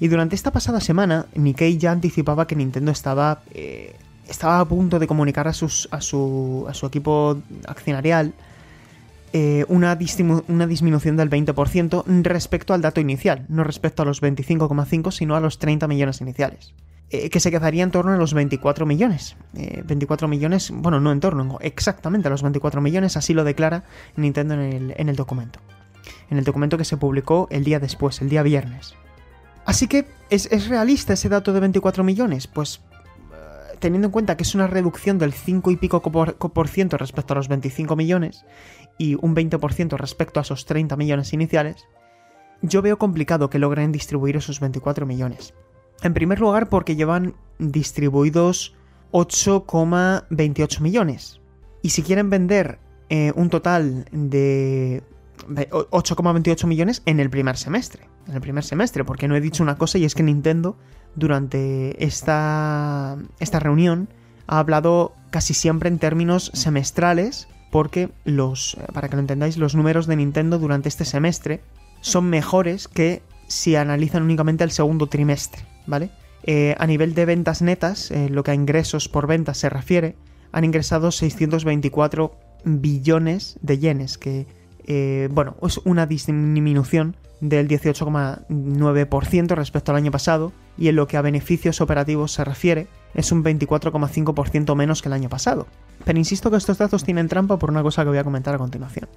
Y 0.00 0.08
durante 0.08 0.34
esta 0.34 0.50
pasada 0.50 0.80
semana, 0.80 1.26
Nikkei 1.34 1.76
ya 1.76 1.92
anticipaba 1.92 2.46
que 2.46 2.56
Nintendo 2.56 2.90
estaba, 2.90 3.42
eh, 3.52 3.94
estaba 4.26 4.60
a 4.60 4.64
punto 4.64 4.98
de 4.98 5.06
comunicar 5.06 5.46
a, 5.46 5.52
sus, 5.52 5.88
a, 5.90 6.00
su, 6.00 6.64
a 6.68 6.72
su 6.72 6.86
equipo 6.86 7.36
accionarial 7.66 8.32
eh, 9.32 9.64
una, 9.68 9.94
disminución 9.94 11.16
del 11.16 11.30
20% 11.30 12.04
respecto 12.22 12.74
al 12.74 12.82
dato 12.82 13.00
inicial, 13.00 13.46
no 13.48 13.62
respecto 13.62 14.02
a 14.02 14.04
los 14.04 14.22
25,5, 14.22 15.12
sino 15.12 15.36
a 15.36 15.40
los 15.40 15.58
30 15.58 15.86
millones 15.86 16.20
iniciales. 16.20 16.74
Eh, 17.10 17.30
que 17.30 17.38
se 17.38 17.50
quedaría 17.50 17.84
en 17.84 17.92
torno 17.92 18.12
a 18.12 18.16
los 18.16 18.34
24 18.34 18.86
millones. 18.86 19.36
24 19.52 20.26
eh, 20.26 20.30
millones, 20.30 20.72
bueno, 20.74 21.00
no 21.00 21.12
en 21.12 21.20
torno, 21.20 21.58
exactamente 21.60 22.26
a 22.26 22.30
los 22.30 22.42
24 22.42 22.80
millones, 22.80 23.16
así 23.16 23.32
lo 23.32 23.44
declara 23.44 23.84
Nintendo 24.16 24.54
en 24.54 24.60
el, 24.60 24.94
en 24.96 25.08
el 25.08 25.16
documento. 25.16 25.60
En 26.28 26.38
el 26.38 26.44
documento 26.44 26.76
que 26.76 26.84
se 26.84 26.96
publicó 26.96 27.46
el 27.50 27.62
día 27.62 27.78
después, 27.78 28.20
el 28.22 28.28
día 28.28 28.42
viernes. 28.42 28.94
Así 29.64 29.86
que, 29.86 30.06
¿es, 30.30 30.50
¿es, 30.50 30.68
realista 30.68 31.12
ese 31.12 31.28
dato 31.28 31.52
de 31.52 31.60
24 31.60 32.02
millones? 32.02 32.48
Pues 32.48 32.80
teniendo 33.78 34.08
en 34.08 34.12
cuenta 34.12 34.36
que 34.36 34.42
es 34.42 34.54
una 34.54 34.66
reducción 34.66 35.18
del 35.18 35.32
5 35.32 35.70
y 35.70 35.76
pico 35.76 36.02
por 36.02 36.68
ciento 36.68 36.98
respecto 36.98 37.32
a 37.32 37.36
los 37.36 37.48
25 37.48 37.96
millones 37.96 38.44
y 38.98 39.14
un 39.14 39.34
20% 39.34 39.96
respecto 39.96 40.40
a 40.40 40.42
esos 40.42 40.66
30 40.66 40.96
millones 40.96 41.32
iniciales, 41.32 41.86
yo 42.62 42.82
veo 42.82 42.98
complicado 42.98 43.50
que 43.50 43.58
logren 43.58 43.92
distribuir 43.92 44.36
esos 44.36 44.60
24 44.60 45.06
millones. 45.06 45.54
En 46.02 46.14
primer 46.14 46.40
lugar 46.40 46.68
porque 46.68 46.96
llevan 46.96 47.34
distribuidos 47.58 48.74
8,28 49.12 50.80
millones. 50.80 51.40
Y 51.82 51.90
si 51.90 52.02
quieren 52.02 52.30
vender 52.30 52.78
eh, 53.08 53.32
un 53.34 53.50
total 53.50 54.06
de 54.12 55.02
8,28 55.48 56.66
millones 56.66 57.02
en 57.06 57.20
el 57.20 57.30
primer 57.30 57.56
semestre. 57.56 58.08
En 58.28 58.34
el 58.34 58.40
primer 58.40 58.64
semestre, 58.64 59.04
porque 59.04 59.28
no 59.28 59.36
he 59.36 59.40
dicho 59.40 59.62
una 59.62 59.78
cosa 59.78 59.98
y 59.98 60.04
es 60.04 60.14
que 60.14 60.22
Nintendo 60.22 60.76
durante 61.16 62.04
esta, 62.04 63.16
esta 63.40 63.58
reunión 63.58 64.08
ha 64.46 64.58
hablado 64.58 65.14
casi 65.30 65.54
siempre 65.54 65.88
en 65.88 65.98
términos 65.98 66.50
semestrales, 66.54 67.48
porque 67.70 68.10
los, 68.24 68.76
para 68.92 69.08
que 69.08 69.16
lo 69.16 69.20
entendáis, 69.20 69.56
los 69.56 69.74
números 69.74 70.06
de 70.06 70.16
Nintendo 70.16 70.58
durante 70.58 70.88
este 70.88 71.04
semestre 71.04 71.60
son 72.00 72.28
mejores 72.28 72.88
que 72.88 73.22
si 73.46 73.76
analizan 73.76 74.22
únicamente 74.22 74.64
el 74.64 74.70
segundo 74.70 75.06
trimestre, 75.06 75.62
¿vale? 75.86 76.10
Eh, 76.44 76.74
a 76.78 76.86
nivel 76.86 77.14
de 77.14 77.26
ventas 77.26 77.62
netas, 77.62 78.10
eh, 78.10 78.28
lo 78.30 78.42
que 78.42 78.52
a 78.52 78.54
ingresos 78.54 79.08
por 79.08 79.26
ventas 79.26 79.58
se 79.58 79.68
refiere, 79.68 80.16
han 80.52 80.64
ingresado 80.64 81.10
624 81.10 82.34
billones 82.64 83.58
de 83.62 83.78
yenes, 83.78 84.18
que, 84.18 84.46
eh, 84.86 85.28
bueno, 85.30 85.56
es 85.62 85.78
una 85.84 86.06
disminución 86.06 87.16
del 87.40 87.68
18,9% 87.68 89.54
respecto 89.54 89.92
al 89.92 89.96
año 89.96 90.10
pasado 90.10 90.52
y 90.76 90.88
en 90.88 90.96
lo 90.96 91.06
que 91.06 91.16
a 91.16 91.22
beneficios 91.22 91.80
operativos 91.80 92.32
se 92.32 92.44
refiere 92.44 92.88
es 93.14 93.32
un 93.32 93.42
24,5% 93.44 94.74
menos 94.74 95.02
que 95.02 95.08
el 95.08 95.12
año 95.12 95.28
pasado. 95.28 95.66
Pero 96.04 96.18
insisto 96.18 96.50
que 96.50 96.56
estos 96.56 96.78
datos 96.78 97.04
tienen 97.04 97.28
trampa 97.28 97.58
por 97.58 97.70
una 97.70 97.82
cosa 97.82 98.02
que 98.02 98.08
voy 98.08 98.18
a 98.18 98.24
comentar 98.24 98.54
a 98.54 98.58
continuación. 98.58 99.08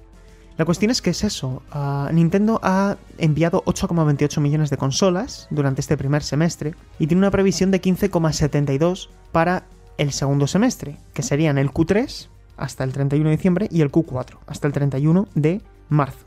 La 0.56 0.64
cuestión 0.64 0.90
es 0.92 1.02
que 1.02 1.10
es 1.10 1.24
eso. 1.24 1.62
Ah, 1.72 2.08
Nintendo 2.12 2.60
ha 2.62 2.96
enviado 3.18 3.64
8,28 3.64 4.40
millones 4.40 4.70
de 4.70 4.76
consolas 4.76 5.48
durante 5.50 5.80
este 5.80 5.96
primer 5.96 6.22
semestre 6.22 6.74
y 6.98 7.08
tiene 7.08 7.20
una 7.20 7.32
previsión 7.32 7.72
de 7.72 7.82
15,72 7.82 9.08
para 9.32 9.64
el 9.98 10.12
segundo 10.12 10.46
semestre, 10.46 10.96
que 11.12 11.22
serían 11.22 11.58
el 11.58 11.70
Q3 11.72 12.28
hasta 12.56 12.84
el 12.84 12.92
31 12.92 13.30
de 13.30 13.36
diciembre 13.36 13.68
y 13.70 13.80
el 13.80 13.90
Q4 13.90 14.38
hasta 14.46 14.68
el 14.68 14.72
31 14.72 15.26
de 15.34 15.60
marzo. 15.88 16.24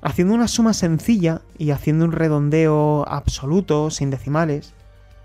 Haciendo 0.00 0.34
una 0.34 0.46
suma 0.46 0.72
sencilla 0.72 1.42
y 1.58 1.70
haciendo 1.70 2.04
un 2.04 2.12
redondeo 2.12 3.04
absoluto, 3.08 3.90
sin 3.90 4.10
decimales, 4.10 4.74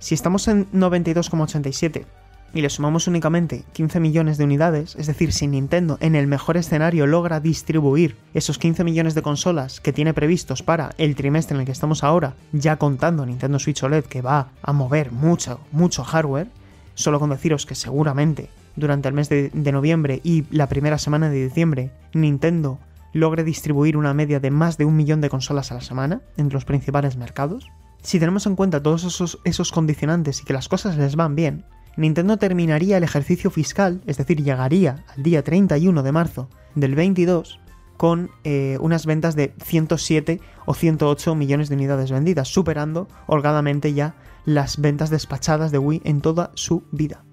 si 0.01 0.15
estamos 0.15 0.47
en 0.47 0.69
92,87 0.71 2.05
y 2.53 2.61
le 2.61 2.69
sumamos 2.69 3.07
únicamente 3.07 3.63
15 3.73 3.99
millones 3.99 4.37
de 4.37 4.43
unidades, 4.43 4.95
es 4.97 5.07
decir, 5.07 5.31
si 5.31 5.47
Nintendo 5.47 5.97
en 6.01 6.15
el 6.15 6.27
mejor 6.27 6.57
escenario 6.57 7.07
logra 7.07 7.39
distribuir 7.39 8.17
esos 8.33 8.57
15 8.57 8.83
millones 8.83 9.15
de 9.15 9.21
consolas 9.21 9.79
que 9.79 9.93
tiene 9.93 10.13
previstos 10.13 10.63
para 10.63 10.89
el 10.97 11.15
trimestre 11.15 11.55
en 11.55 11.61
el 11.61 11.65
que 11.65 11.71
estamos 11.71 12.03
ahora, 12.03 12.33
ya 12.51 12.77
contando 12.77 13.25
Nintendo 13.25 13.59
Switch 13.59 13.83
OLED 13.83 14.05
que 14.05 14.21
va 14.21 14.49
a 14.63 14.73
mover 14.73 15.11
mucho, 15.11 15.61
mucho 15.71 16.03
hardware, 16.03 16.47
solo 16.95 17.19
con 17.19 17.29
deciros 17.29 17.65
que 17.65 17.75
seguramente 17.75 18.49
durante 18.75 19.07
el 19.07 19.13
mes 19.13 19.29
de, 19.29 19.51
noviembre 19.71 20.19
y 20.23 20.45
la 20.49 20.67
primera 20.67 20.97
semana 20.97 21.29
de 21.29 21.43
diciembre, 21.43 21.91
Nintendo 22.13 22.79
logre 23.13 23.43
distribuir 23.43 23.97
una 23.97 24.15
media 24.15 24.39
de 24.39 24.49
más 24.49 24.77
de 24.77 24.85
un 24.85 24.95
millón 24.95 25.21
de 25.21 25.29
consolas 25.29 25.71
a 25.71 25.75
la 25.75 25.81
semana 25.81 26.21
entre 26.37 26.55
los 26.55 26.65
principales 26.65 27.17
mercados? 27.17 27.69
Si 28.01 28.19
tenemos 28.19 28.45
en 28.45 28.55
cuenta 28.55 28.81
todos 28.81 29.03
esos, 29.03 29.39
esos 29.43 29.71
condicionantes 29.71 30.41
y 30.41 30.45
que 30.45 30.53
las 30.53 30.67
cosas 30.67 30.97
les 30.97 31.15
van 31.15 31.35
bien, 31.35 31.65
Nintendo 31.97 32.37
terminaría 32.37 32.97
el 32.97 33.03
ejercicio 33.03 33.51
fiscal, 33.51 34.01
es 34.07 34.17
decir, 34.17 34.43
llegaría 34.43 35.03
al 35.15 35.23
día 35.23 35.43
31 35.43 36.03
de 36.03 36.11
marzo 36.11 36.49
del 36.73 36.95
22 36.95 37.59
con 37.97 38.31
eh, 38.43 38.77
unas 38.81 39.05
ventas 39.05 39.35
de 39.35 39.53
107 39.63 40.39
o 40.65 40.73
108 40.73 41.35
millones 41.35 41.69
de 41.69 41.75
unidades 41.75 42.11
vendidas, 42.11 42.47
superando 42.47 43.07
holgadamente 43.27 43.93
ya 43.93 44.15
las 44.45 44.81
ventas 44.81 45.09
despachadas 45.09 45.71
de 45.71 45.77
Wii 45.77 46.01
en 46.03 46.21
toda 46.21 46.51
su 46.55 46.83
vida 46.91 47.23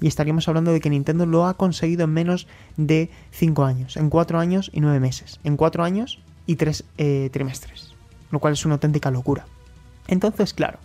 y 0.00 0.08
estaríamos 0.08 0.48
hablando 0.48 0.72
de 0.72 0.80
que 0.80 0.90
Nintendo 0.90 1.26
lo 1.26 1.46
ha 1.46 1.54
conseguido 1.54 2.04
en 2.04 2.12
menos 2.12 2.46
de 2.76 3.10
5 3.30 3.64
años, 3.64 3.96
en 3.96 4.10
4 4.10 4.38
años 4.38 4.70
y 4.72 4.80
9 4.80 5.00
meses, 5.00 5.40
en 5.44 5.56
4 5.56 5.84
años 5.84 6.20
y 6.46 6.56
3 6.56 6.84
eh, 6.98 7.30
trimestres, 7.32 7.94
lo 8.30 8.38
cual 8.38 8.52
es 8.52 8.64
una 8.64 8.74
auténtica 8.74 9.10
locura. 9.10 9.46
Entonces, 10.08 10.54
claro, 10.54 10.78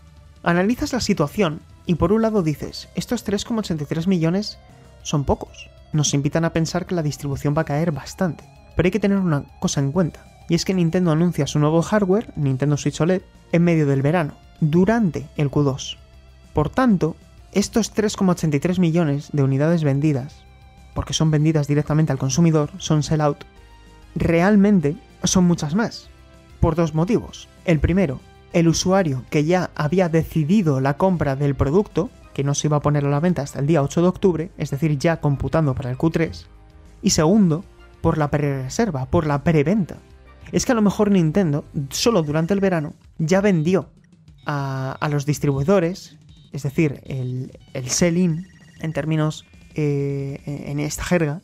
analizas 0.44 0.94
la 0.94 1.00
situación 1.00 1.62
y 1.86 1.96
por 1.96 2.12
un 2.12 2.22
lado 2.22 2.44
dices, 2.44 2.90
estos 2.96 3.26
3,83 3.26 4.08
millones 4.08 4.58
son 5.04 5.24
pocos, 5.24 5.70
nos 5.94 6.14
invitan 6.14 6.46
a 6.46 6.54
pensar 6.54 6.86
que 6.86 6.96
la 6.96 7.04
distribución 7.04 7.54
va 7.58 7.64
a 7.64 7.66
caer 7.66 7.92
bastante, 7.92 8.44
pero 8.76 8.88
hay 8.88 8.92
que 8.92 9.00
tener 9.00 9.18
una 9.18 9.44
cosa 9.60 9.80
en 9.80 9.92
cuenta, 9.92 10.26
y 10.48 10.56
es 10.56 10.66
que 10.66 10.74
Nintendo 10.74 11.12
anuncia 11.12 11.48
su 11.48 11.60
nuevo 11.60 11.82
hardware, 11.82 12.34
Nintendo 12.36 12.78
Switch 12.78 13.02
OLED, 13.02 13.22
en 13.52 13.64
medio 13.64 13.88
del 13.88 14.02
verano, 14.02 14.36
durante 14.60 15.28
el 15.38 15.50
Q2. 15.50 15.98
Por 16.54 16.70
tanto, 16.70 17.16
estos 17.52 17.94
3,83 17.96 18.80
millones 18.80 19.30
de 19.34 19.44
unidades 19.44 19.84
vendidas 19.84 20.46
porque 20.94 21.14
son 21.14 21.32
vendidas 21.32 21.68
directamente 21.68 22.12
al 22.12 22.18
consumidor, 22.18 22.72
son 22.78 23.04
sell-out, 23.04 23.44
realmente 24.16 24.96
son 25.24 25.46
muchas 25.46 25.76
más. 25.76 26.10
Por 26.60 26.76
dos 26.76 26.94
motivos. 26.94 27.48
El 27.66 27.80
primero, 27.80 28.20
el 28.54 28.68
usuario 28.68 29.24
que 29.30 29.46
ya 29.46 29.72
había 29.76 30.10
decidido 30.10 30.82
la 30.82 30.98
compra 30.98 31.36
del 31.36 31.56
producto, 31.56 32.10
que 32.34 32.44
no 32.44 32.54
se 32.54 32.68
iba 32.68 32.78
a 32.78 32.82
poner 32.82 33.06
a 33.06 33.10
la 33.10 33.20
venta 33.20 33.42
hasta 33.42 33.60
el 33.60 33.68
día 33.68 33.84
8 33.84 34.02
de 34.02 34.08
octubre, 34.08 34.52
es 34.58 34.72
decir, 34.72 34.98
ya 34.98 35.20
computando 35.20 35.76
para 35.76 35.90
el 35.90 35.98
Q3. 35.98 36.46
Y 37.02 37.12
segundo, 37.12 37.64
por 38.02 38.18
la 38.18 38.30
pre-reserva, 38.30 39.06
por 39.06 39.26
la 39.26 39.44
preventa. 39.44 39.98
Es 40.52 40.66
que 40.66 40.72
a 40.72 40.76
lo 40.76 40.82
mejor 40.82 41.12
Nintendo, 41.12 41.66
solo 41.90 42.24
durante 42.24 42.54
el 42.54 42.60
verano, 42.60 42.94
ya 43.18 43.42
vendió 43.42 43.90
a, 44.46 45.08
los 45.10 45.26
distribuidores, 45.26 46.18
es 46.52 46.64
decir, 46.64 47.02
el, 47.06 47.58
el 47.74 47.90
sell-in, 47.90 48.48
en 48.80 48.94
términos 48.94 49.46
eh, 49.76 50.42
en 50.46 50.80
esta 50.80 51.04
jerga, 51.04 51.42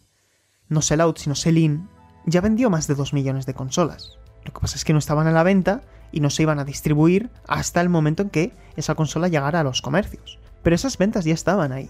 no 0.68 0.82
sell-out, 0.82 1.18
sino 1.18 1.36
sell-in, 1.36 1.88
ya 2.26 2.42
vendió 2.42 2.70
más 2.70 2.88
de 2.88 2.96
2 2.96 3.14
millones 3.14 3.46
de 3.46 3.54
consolas. 3.54 4.18
Lo 4.44 4.52
que 4.52 4.60
pasa 4.60 4.76
es 4.76 4.84
que 4.84 4.94
no 4.94 5.00
estaban 5.00 5.28
a 5.28 5.32
la 5.32 5.44
venta 5.44 5.82
y 6.12 6.20
no 6.20 6.30
se 6.30 6.44
iban 6.44 6.60
a 6.60 6.66
distribuir 6.66 7.30
hasta 7.48 7.82
el 7.82 7.90
momento 7.90 8.24
en 8.24 8.30
que 8.30 8.54
esa 8.76 8.96
consola 8.96 9.28
llegara 9.28 9.60
a 9.60 9.64
los 9.64 9.82
comercios. 9.82 10.40
Pero 10.64 10.76
esas 10.76 10.98
ventas 10.98 11.26
ya 11.26 11.34
estaban 11.34 11.72
ahí. 11.72 11.90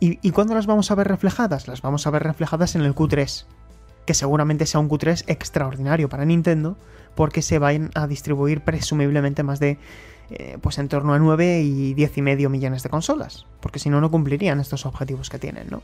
¿Y, 0.00 0.18
¿Y 0.26 0.30
cuándo 0.30 0.54
las 0.54 0.66
vamos 0.66 0.90
a 0.90 0.94
ver 0.94 1.08
reflejadas? 1.08 1.68
Las 1.68 1.82
vamos 1.82 2.06
a 2.06 2.10
ver 2.10 2.22
reflejadas 2.22 2.74
en 2.74 2.82
el 2.82 2.94
Q3, 2.94 3.44
que 4.06 4.14
seguramente 4.14 4.66
sea 4.66 4.80
un 4.80 4.88
Q3 4.88 5.24
extraordinario 5.26 6.08
para 6.08 6.24
Nintendo, 6.24 6.76
porque 7.14 7.42
se 7.42 7.58
van 7.58 7.90
a 7.94 8.06
distribuir 8.06 8.62
presumiblemente 8.62 9.42
más 9.42 9.60
de, 9.60 9.78
eh, 10.30 10.58
pues 10.60 10.78
en 10.78 10.88
torno 10.88 11.12
a 11.12 11.18
9 11.18 11.62
y 11.62 11.94
10 11.94 12.18
y 12.18 12.22
medio 12.22 12.50
millones 12.50 12.82
de 12.82 12.88
consolas, 12.88 13.46
porque 13.60 13.78
si 13.78 13.90
no, 13.90 14.00
no 14.00 14.10
cumplirían 14.10 14.60
estos 14.60 14.86
objetivos 14.86 15.28
que 15.28 15.38
tienen, 15.38 15.68
¿no? 15.70 15.82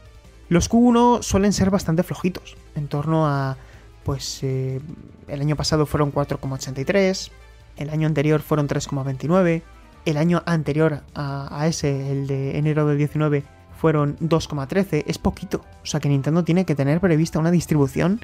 Los 0.48 0.70
Q1 0.70 1.22
suelen 1.22 1.52
ser 1.52 1.70
bastante 1.70 2.04
flojitos, 2.04 2.56
en 2.76 2.86
torno 2.86 3.26
a, 3.26 3.56
pues, 4.04 4.40
eh, 4.42 4.80
el 5.26 5.40
año 5.40 5.56
pasado 5.56 5.84
fueron 5.84 6.12
4,83, 6.12 7.30
el 7.76 7.90
año 7.90 8.06
anterior 8.06 8.40
fueron 8.40 8.68
3,29, 8.68 9.62
el 10.04 10.16
año 10.16 10.42
anterior 10.46 11.02
a, 11.14 11.66
ese, 11.66 12.12
el 12.12 12.26
de 12.26 12.58
enero 12.58 12.86
del 12.86 12.98
19, 12.98 13.42
fueron 13.76 14.16
2,13, 14.18 15.04
es 15.06 15.18
poquito. 15.18 15.64
O 15.82 15.86
sea 15.86 16.00
que 16.00 16.08
Nintendo 16.08 16.44
tiene 16.44 16.64
que 16.64 16.74
tener 16.74 17.00
prevista 17.00 17.38
una 17.38 17.50
distribución 17.50 18.20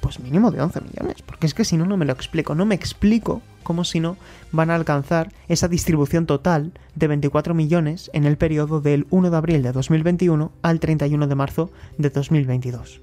pues 0.00 0.20
mínimo 0.20 0.50
de 0.50 0.60
11 0.60 0.80
millones, 0.82 1.22
porque 1.22 1.46
es 1.46 1.54
que 1.54 1.64
si 1.64 1.76
no, 1.76 1.86
no 1.86 1.96
me 1.96 2.04
lo 2.04 2.12
explico. 2.12 2.54
No 2.54 2.66
me 2.66 2.74
explico 2.74 3.42
cómo 3.62 3.84
si 3.84 4.00
no 4.00 4.16
van 4.52 4.70
a 4.70 4.74
alcanzar 4.74 5.32
esa 5.48 5.68
distribución 5.68 6.26
total 6.26 6.72
de 6.94 7.08
24 7.08 7.54
millones 7.54 8.10
en 8.12 8.24
el 8.24 8.36
periodo 8.36 8.80
del 8.80 9.06
1 9.10 9.30
de 9.30 9.36
abril 9.36 9.62
de 9.62 9.72
2021 9.72 10.52
al 10.62 10.80
31 10.80 11.26
de 11.26 11.34
marzo 11.34 11.70
de 11.98 12.10
2022. 12.10 13.00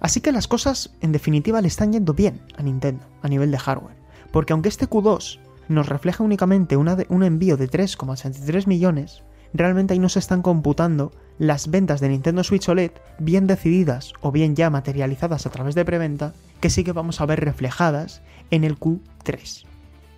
Así 0.00 0.20
que 0.20 0.32
las 0.32 0.48
cosas, 0.48 0.94
en 1.00 1.12
definitiva, 1.12 1.60
le 1.60 1.68
están 1.68 1.92
yendo 1.92 2.14
bien 2.14 2.40
a 2.56 2.62
Nintendo 2.62 3.04
a 3.22 3.28
nivel 3.28 3.50
de 3.50 3.58
hardware, 3.58 3.96
porque 4.30 4.52
aunque 4.52 4.68
este 4.68 4.88
Q2 4.88 5.38
nos 5.68 5.88
refleja 5.88 6.24
únicamente 6.24 6.76
un 6.76 7.22
envío 7.22 7.56
de 7.56 7.68
3,83 7.68 8.66
millones, 8.66 9.22
realmente 9.52 9.94
ahí 9.94 9.98
no 9.98 10.08
se 10.08 10.18
están 10.18 10.42
computando 10.42 11.12
las 11.38 11.70
ventas 11.70 12.00
de 12.00 12.08
Nintendo 12.08 12.42
Switch 12.42 12.68
OLED 12.68 12.92
bien 13.18 13.46
decididas 13.46 14.12
o 14.20 14.32
bien 14.32 14.56
ya 14.56 14.70
materializadas 14.70 15.46
a 15.46 15.50
través 15.50 15.74
de 15.74 15.84
preventa 15.84 16.32
que 16.60 16.70
sí 16.70 16.84
que 16.84 16.92
vamos 16.92 17.20
a 17.20 17.26
ver 17.26 17.40
reflejadas 17.40 18.22
en 18.50 18.64
el 18.64 18.78
Q3. 18.78 19.64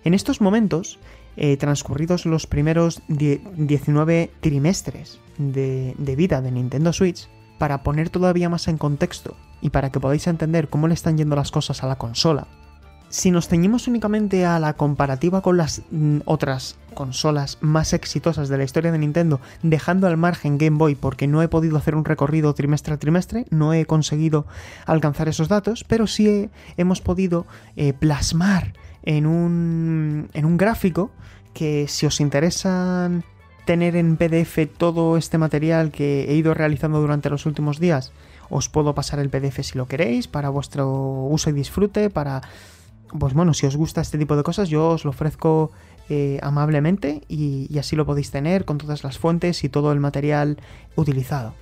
En 0.03 0.13
estos 0.13 0.41
momentos, 0.41 0.97
eh, 1.37 1.57
transcurridos 1.57 2.25
los 2.25 2.47
primeros 2.47 3.01
19 3.07 4.31
trimestres 4.41 5.19
de, 5.37 5.93
de 5.97 6.15
vida 6.15 6.41
de 6.41 6.51
Nintendo 6.51 6.91
Switch, 6.91 7.29
para 7.59 7.83
poner 7.83 8.09
todavía 8.09 8.49
más 8.49 8.67
en 8.67 8.79
contexto 8.79 9.37
y 9.61 9.69
para 9.69 9.91
que 9.91 9.99
podáis 9.99 10.25
entender 10.25 10.67
cómo 10.67 10.87
le 10.87 10.95
están 10.95 11.17
yendo 11.17 11.35
las 11.35 11.51
cosas 11.51 11.83
a 11.83 11.87
la 11.87 11.97
consola, 11.97 12.47
si 13.11 13.29
nos 13.29 13.47
ceñimos 13.47 13.87
únicamente 13.87 14.45
a 14.45 14.57
la 14.57 14.73
comparativa 14.73 15.41
con 15.41 15.57
las 15.57 15.83
mm, 15.91 16.19
otras 16.25 16.75
consolas 16.95 17.57
más 17.61 17.93
exitosas 17.93 18.49
de 18.49 18.57
la 18.57 18.63
historia 18.63 18.91
de 18.91 18.97
Nintendo, 18.97 19.39
dejando 19.63 20.07
al 20.07 20.17
margen 20.17 20.57
Game 20.57 20.77
Boy 20.77 20.95
porque 20.95 21.27
no 21.27 21.41
he 21.43 21.47
podido 21.47 21.77
hacer 21.77 21.93
un 21.95 22.03
recorrido 22.05 22.53
trimestre 22.53 22.93
a 22.93 22.97
trimestre, 22.97 23.45
no 23.49 23.73
he 23.73 23.85
conseguido 23.85 24.45
alcanzar 24.85 25.27
esos 25.29 25.47
datos, 25.49 25.83
pero 25.87 26.07
sí 26.07 26.27
he- 26.27 26.49
hemos 26.77 27.01
podido 27.01 27.45
eh, 27.75 27.93
plasmar 27.93 28.73
en 29.03 29.25
un, 29.27 30.29
en 30.33 30.45
un 30.45 30.57
gráfico 30.57 31.11
que 31.53 31.87
si 31.87 32.05
os 32.05 32.19
interesan 32.21 33.23
tener 33.65 33.95
en 33.95 34.17
PDF 34.17 34.57
todo 34.77 35.17
este 35.17 35.37
material 35.37 35.91
que 35.91 36.25
he 36.31 36.35
ido 36.35 36.53
realizando 36.53 36.99
durante 36.99 37.29
los 37.29 37.45
últimos 37.45 37.79
días, 37.79 38.11
os 38.49 38.67
puedo 38.67 38.93
pasar 38.95 39.19
el 39.19 39.29
PDF 39.29 39.61
si 39.63 39.77
lo 39.77 39.87
queréis, 39.87 40.27
para 40.27 40.49
vuestro 40.49 40.89
uso 40.91 41.49
y 41.49 41.53
disfrute, 41.53 42.09
para 42.09 42.41
pues 43.17 43.33
bueno, 43.33 43.53
si 43.53 43.65
os 43.65 43.75
gusta 43.75 44.01
este 44.01 44.17
tipo 44.17 44.35
de 44.35 44.43
cosas, 44.43 44.69
yo 44.69 44.89
os 44.89 45.03
lo 45.03 45.11
ofrezco 45.11 45.71
eh, 46.09 46.39
amablemente 46.41 47.23
y, 47.27 47.67
y 47.69 47.79
así 47.79 47.95
lo 47.95 48.05
podéis 48.05 48.31
tener 48.31 48.65
con 48.65 48.77
todas 48.77 49.03
las 49.03 49.17
fuentes 49.17 49.63
y 49.63 49.69
todo 49.69 49.91
el 49.91 49.99
material 49.99 50.57
utilizado. 50.95 51.53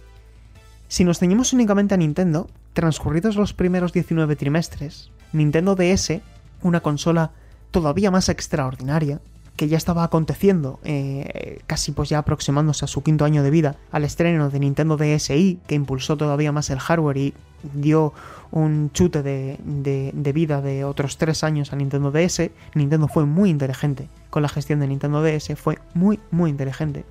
Si 0.87 1.03
nos 1.03 1.19
ceñimos 1.19 1.53
únicamente 1.53 1.93
a 1.93 1.97
Nintendo, 1.97 2.47
transcurridos 2.73 3.35
los 3.35 3.53
primeros 3.53 3.93
19 3.93 4.35
trimestres, 4.35 5.11
Nintendo 5.33 5.75
DS, 5.75 6.21
una 6.63 6.81
consola 6.81 7.31
todavía 7.71 8.09
más 8.09 8.29
extraordinaria, 8.29 9.21
que 9.59 9.67
ya 9.67 9.75
estaba 9.75 10.05
aconteciendo, 10.05 10.79
eh, 10.85 11.59
casi 11.67 11.91
pues 11.91 12.07
ya 12.07 12.19
aproximándose 12.19 12.85
a 12.85 12.87
su 12.87 13.03
quinto 13.03 13.25
año 13.25 13.43
de 13.43 13.49
vida, 13.51 13.75
al 13.91 14.05
estreno 14.05 14.49
de 14.49 14.57
Nintendo 14.57 14.95
DSi, 14.95 15.59
que 15.67 15.75
impulsó 15.75 16.15
todavía 16.15 16.53
más 16.53 16.69
el 16.69 16.79
hardware 16.79 17.17
y 17.17 17.33
dio 17.73 18.13
un 18.51 18.89
chute 18.93 19.21
de, 19.21 19.59
de- 19.65 20.11
de 20.13 20.31
vida 20.31 20.61
de 20.61 20.85
otros 20.85 21.17
tres 21.17 21.43
años 21.43 21.73
a 21.73 21.75
Nintendo 21.75 22.09
DS. 22.09 22.51
Nintendo 22.73 23.09
fue 23.09 23.25
muy 23.25 23.49
inteligente 23.49 24.07
con 24.29 24.43
la 24.43 24.47
gestión 24.47 24.79
de 24.79 24.87
Nintendo 24.87 25.21
DS, 25.21 25.53
fue 25.57 25.77
muy, 25.93 26.21
muy 26.31 26.51
inteligente. 26.51 27.03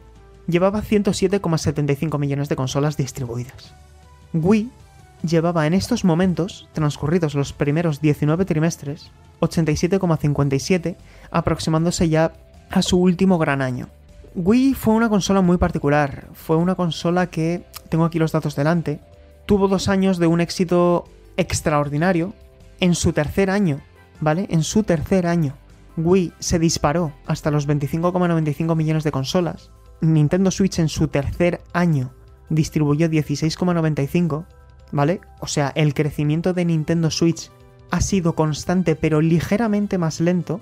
Llevaba 0.46 0.80
107,75 0.80 2.18
millones 2.18 2.48
de 2.48 2.56
consolas 2.56 2.96
distribuidas. 2.96 3.74
Wii 4.32 4.70
llevaba 5.22 5.66
en 5.66 5.74
estos 5.74 6.02
momentos, 6.02 6.66
transcurridos 6.72 7.34
los 7.34 7.52
primeros 7.52 8.00
19 8.00 8.46
trimestres, 8.46 9.10
87,57, 9.40 10.96
aproximándose 11.30 12.08
ya 12.08 12.32
a 12.70 12.82
su 12.82 12.98
último 12.98 13.38
gran 13.38 13.62
año. 13.62 13.88
Wii 14.34 14.74
fue 14.74 14.94
una 14.94 15.08
consola 15.08 15.40
muy 15.40 15.56
particular, 15.56 16.28
fue 16.32 16.56
una 16.56 16.74
consola 16.74 17.28
que, 17.28 17.64
tengo 17.88 18.04
aquí 18.04 18.18
los 18.18 18.32
datos 18.32 18.54
delante, 18.54 19.00
tuvo 19.46 19.68
dos 19.68 19.88
años 19.88 20.18
de 20.18 20.26
un 20.26 20.40
éxito 20.40 21.04
extraordinario. 21.36 22.34
En 22.80 22.94
su 22.94 23.12
tercer 23.12 23.50
año, 23.50 23.80
¿vale? 24.20 24.46
En 24.50 24.62
su 24.62 24.84
tercer 24.84 25.26
año, 25.26 25.54
Wii 25.96 26.32
se 26.38 26.58
disparó 26.58 27.12
hasta 27.26 27.50
los 27.50 27.66
25,95 27.66 28.76
millones 28.76 29.02
de 29.02 29.10
consolas. 29.10 29.70
Nintendo 30.00 30.50
Switch 30.50 30.78
en 30.78 30.88
su 30.88 31.08
tercer 31.08 31.60
año 31.72 32.12
distribuyó 32.50 33.08
16,95, 33.08 34.44
¿vale? 34.92 35.20
O 35.40 35.46
sea, 35.46 35.72
el 35.74 35.94
crecimiento 35.94 36.52
de 36.52 36.64
Nintendo 36.64 37.10
Switch 37.10 37.50
ha 37.90 38.00
sido 38.00 38.34
constante 38.34 38.94
pero 38.94 39.20
ligeramente 39.20 39.98
más 39.98 40.20
lento. 40.20 40.60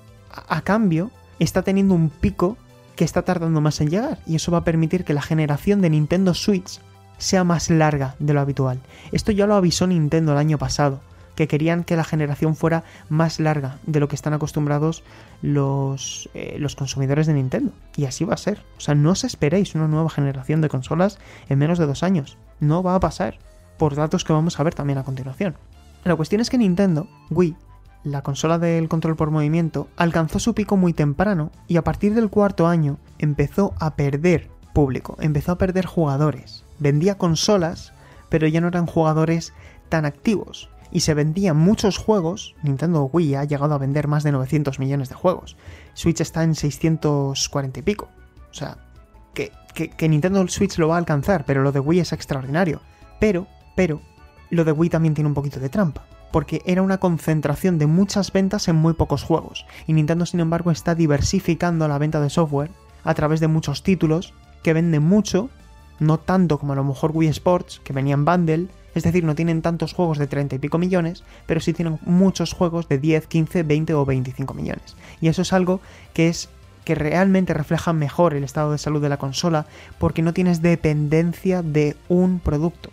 A, 0.48 0.60
cambio, 0.62 1.10
está 1.38 1.62
teniendo 1.62 1.94
un 1.94 2.10
pico 2.10 2.56
que 2.94 3.04
está 3.04 3.22
tardando 3.22 3.60
más 3.60 3.80
en 3.80 3.90
llegar 3.90 4.18
y 4.26 4.36
eso 4.36 4.52
va 4.52 4.58
a 4.58 4.64
permitir 4.64 5.04
que 5.04 5.14
la 5.14 5.22
generación 5.22 5.80
de 5.80 5.90
Nintendo 5.90 6.34
Switch 6.34 6.80
sea 7.18 7.44
más 7.44 7.70
larga 7.70 8.14
de 8.18 8.34
lo 8.34 8.40
habitual. 8.40 8.80
Esto 9.12 9.32
ya 9.32 9.46
lo 9.46 9.54
avisó 9.54 9.86
Nintendo 9.86 10.32
el 10.32 10.38
año 10.38 10.58
pasado, 10.58 11.00
que 11.34 11.48
querían 11.48 11.84
que 11.84 11.96
la 11.96 12.04
generación 12.04 12.56
fuera 12.56 12.84
más 13.08 13.40
larga 13.40 13.78
de 13.86 14.00
lo 14.00 14.08
que 14.08 14.16
están 14.16 14.32
acostumbrados 14.32 15.02
los, 15.42 16.28
eh, 16.34 16.56
los 16.58 16.76
consumidores 16.76 17.26
de 17.26 17.34
Nintendo. 17.34 17.72
Y 17.96 18.06
así 18.06 18.24
va 18.24 18.34
a 18.34 18.38
ser. 18.38 18.62
O 18.78 18.80
sea, 18.80 18.94
no 18.94 19.10
os 19.10 19.24
esperéis 19.24 19.74
una 19.74 19.88
nueva 19.88 20.10
generación 20.10 20.60
de 20.60 20.68
consolas 20.68 21.18
en 21.48 21.58
menos 21.58 21.78
de 21.78 21.86
dos 21.86 22.02
años. 22.02 22.38
No 22.60 22.82
va 22.82 22.94
a 22.94 23.00
pasar, 23.00 23.38
por 23.76 23.94
datos 23.94 24.24
que 24.24 24.32
vamos 24.32 24.58
a 24.58 24.62
ver 24.62 24.74
también 24.74 24.98
a 24.98 25.04
continuación. 25.04 25.56
La 26.04 26.16
cuestión 26.16 26.40
es 26.40 26.50
que 26.50 26.58
Nintendo, 26.58 27.08
Wii, 27.30 27.56
la 28.06 28.22
consola 28.22 28.58
del 28.58 28.88
control 28.88 29.16
por 29.16 29.32
movimiento, 29.32 29.88
alcanzó 29.96 30.38
su 30.38 30.54
pico 30.54 30.76
muy 30.76 30.92
temprano 30.92 31.50
y 31.66 31.76
a 31.76 31.82
partir 31.82 32.14
del 32.14 32.30
cuarto 32.30 32.68
año 32.68 32.98
empezó 33.18 33.74
a 33.80 33.96
perder 33.96 34.48
público, 34.72 35.16
empezó 35.20 35.52
a 35.52 35.58
perder 35.58 35.86
jugadores. 35.86 36.64
Vendía 36.78 37.18
consolas, 37.18 37.92
pero 38.28 38.46
ya 38.46 38.60
no 38.60 38.68
eran 38.68 38.86
jugadores 38.86 39.52
tan 39.88 40.04
activos. 40.04 40.70
Y 40.92 41.00
se 41.00 41.14
vendían 41.14 41.56
muchos 41.56 41.98
juegos, 41.98 42.54
Nintendo 42.62 43.10
Wii 43.12 43.34
ha 43.34 43.44
llegado 43.44 43.74
a 43.74 43.78
vender 43.78 44.06
más 44.06 44.22
de 44.22 44.30
900 44.30 44.78
millones 44.78 45.08
de 45.08 45.16
juegos. 45.16 45.56
Switch 45.94 46.20
está 46.20 46.44
en 46.44 46.54
640 46.54 47.80
y 47.80 47.82
pico. 47.82 48.08
O 48.50 48.54
sea, 48.54 48.78
que, 49.34 49.50
que, 49.74 49.90
que 49.90 50.08
Nintendo 50.08 50.46
Switch 50.46 50.78
lo 50.78 50.88
va 50.88 50.94
a 50.94 50.98
alcanzar, 50.98 51.44
pero 51.44 51.62
lo 51.64 51.72
de 51.72 51.80
Wii 51.80 52.00
es 52.00 52.12
extraordinario. 52.12 52.80
Pero, 53.18 53.48
pero, 53.74 54.00
lo 54.50 54.64
de 54.64 54.70
Wii 54.70 54.90
también 54.90 55.14
tiene 55.14 55.26
un 55.26 55.34
poquito 55.34 55.58
de 55.58 55.68
trampa 55.68 56.04
porque 56.32 56.62
era 56.66 56.82
una 56.82 56.98
concentración 56.98 57.78
de 57.78 57.86
muchas 57.86 58.32
ventas 58.32 58.68
en 58.68 58.76
muy 58.76 58.94
pocos 58.94 59.22
juegos, 59.22 59.66
y 59.86 59.92
Nintendo 59.92 60.26
sin 60.26 60.40
embargo 60.40 60.70
está 60.70 60.94
diversificando 60.94 61.88
la 61.88 61.98
venta 61.98 62.20
de 62.20 62.30
software 62.30 62.70
a 63.04 63.14
través 63.14 63.40
de 63.40 63.48
muchos 63.48 63.82
títulos 63.82 64.34
que 64.62 64.72
venden 64.72 65.02
mucho, 65.02 65.48
no 66.00 66.18
tanto 66.18 66.58
como 66.58 66.72
a 66.72 66.76
lo 66.76 66.84
mejor 66.84 67.12
Wii 67.14 67.28
Sports, 67.28 67.80
que 67.84 67.92
venía 67.92 68.14
en 68.14 68.24
bundle, 68.24 68.68
Es 68.94 69.02
decir, 69.02 69.24
no 69.24 69.34
tienen 69.34 69.60
tantos 69.60 69.92
juegos 69.92 70.16
de 70.16 70.26
30 70.26 70.56
y 70.56 70.58
pico 70.58 70.78
millones, 70.78 71.22
pero 71.44 71.60
sí 71.60 71.74
tienen 71.74 71.98
muchos 72.06 72.54
juegos 72.54 72.88
de 72.88 72.98
10, 72.98 73.26
15, 73.26 73.62
20 73.62 73.92
o 73.92 74.06
25 74.06 74.54
millones. 74.54 74.96
Y 75.20 75.28
eso 75.28 75.42
es 75.42 75.52
algo 75.52 75.80
que 76.14 76.28
es 76.28 76.48
que 76.86 76.94
realmente 76.94 77.52
refleja 77.52 77.92
mejor 77.92 78.32
el 78.32 78.42
estado 78.42 78.72
de 78.72 78.78
salud 78.78 79.02
de 79.02 79.10
la 79.10 79.18
consola 79.18 79.66
porque 79.98 80.22
no 80.22 80.32
tienes 80.32 80.62
dependencia 80.62 81.62
de 81.62 81.94
un 82.08 82.38
producto 82.38 82.90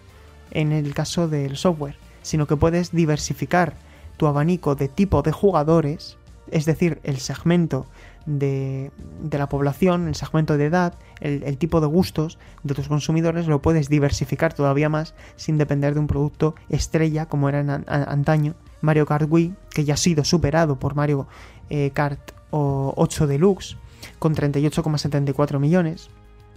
en 0.51 0.71
el 0.71 0.93
caso 0.93 1.27
del 1.27 1.57
software, 1.57 1.95
sino 2.23 2.47
que 2.47 2.57
puedes 2.57 2.91
diversificar 2.91 3.75
tu 4.17 4.25
abanico 4.25 4.73
de 4.73 4.87
tipo 4.87 5.21
de 5.21 5.31
jugadores, 5.31 6.17
es 6.49 6.65
decir, 6.65 6.99
el 7.03 7.17
segmento 7.17 7.85
de, 8.25 8.91
la 9.31 9.49
población, 9.49 10.07
el 10.07 10.15
segmento 10.15 10.57
de 10.57 10.65
edad, 10.65 10.93
el, 11.19 11.57
tipo 11.57 11.81
de 11.81 11.87
gustos 11.87 12.37
de 12.63 12.73
tus 12.73 12.87
consumidores, 12.87 13.47
lo 13.47 13.61
puedes 13.61 13.89
diversificar 13.89 14.53
todavía 14.53 14.89
más 14.89 15.13
sin 15.35 15.57
depender 15.57 15.93
de 15.93 15.99
un 15.99 16.07
producto 16.07 16.55
estrella 16.69 17.27
como 17.27 17.49
era 17.49 17.59
en 17.59 17.69
antaño. 17.87 18.55
Mario 18.81 19.05
Kart 19.05 19.27
Wii, 19.29 19.53
que 19.69 19.85
ya 19.85 19.93
ha 19.93 19.97
sido 19.97 20.25
superado 20.25 20.77
por 20.77 20.95
Mario 20.95 21.27
eh, 21.69 21.91
Kart 21.93 22.31
8 22.51 23.27
Deluxe, 23.27 23.77
con 24.19 24.35
38,74 24.35 25.59
millones, 25.59 26.09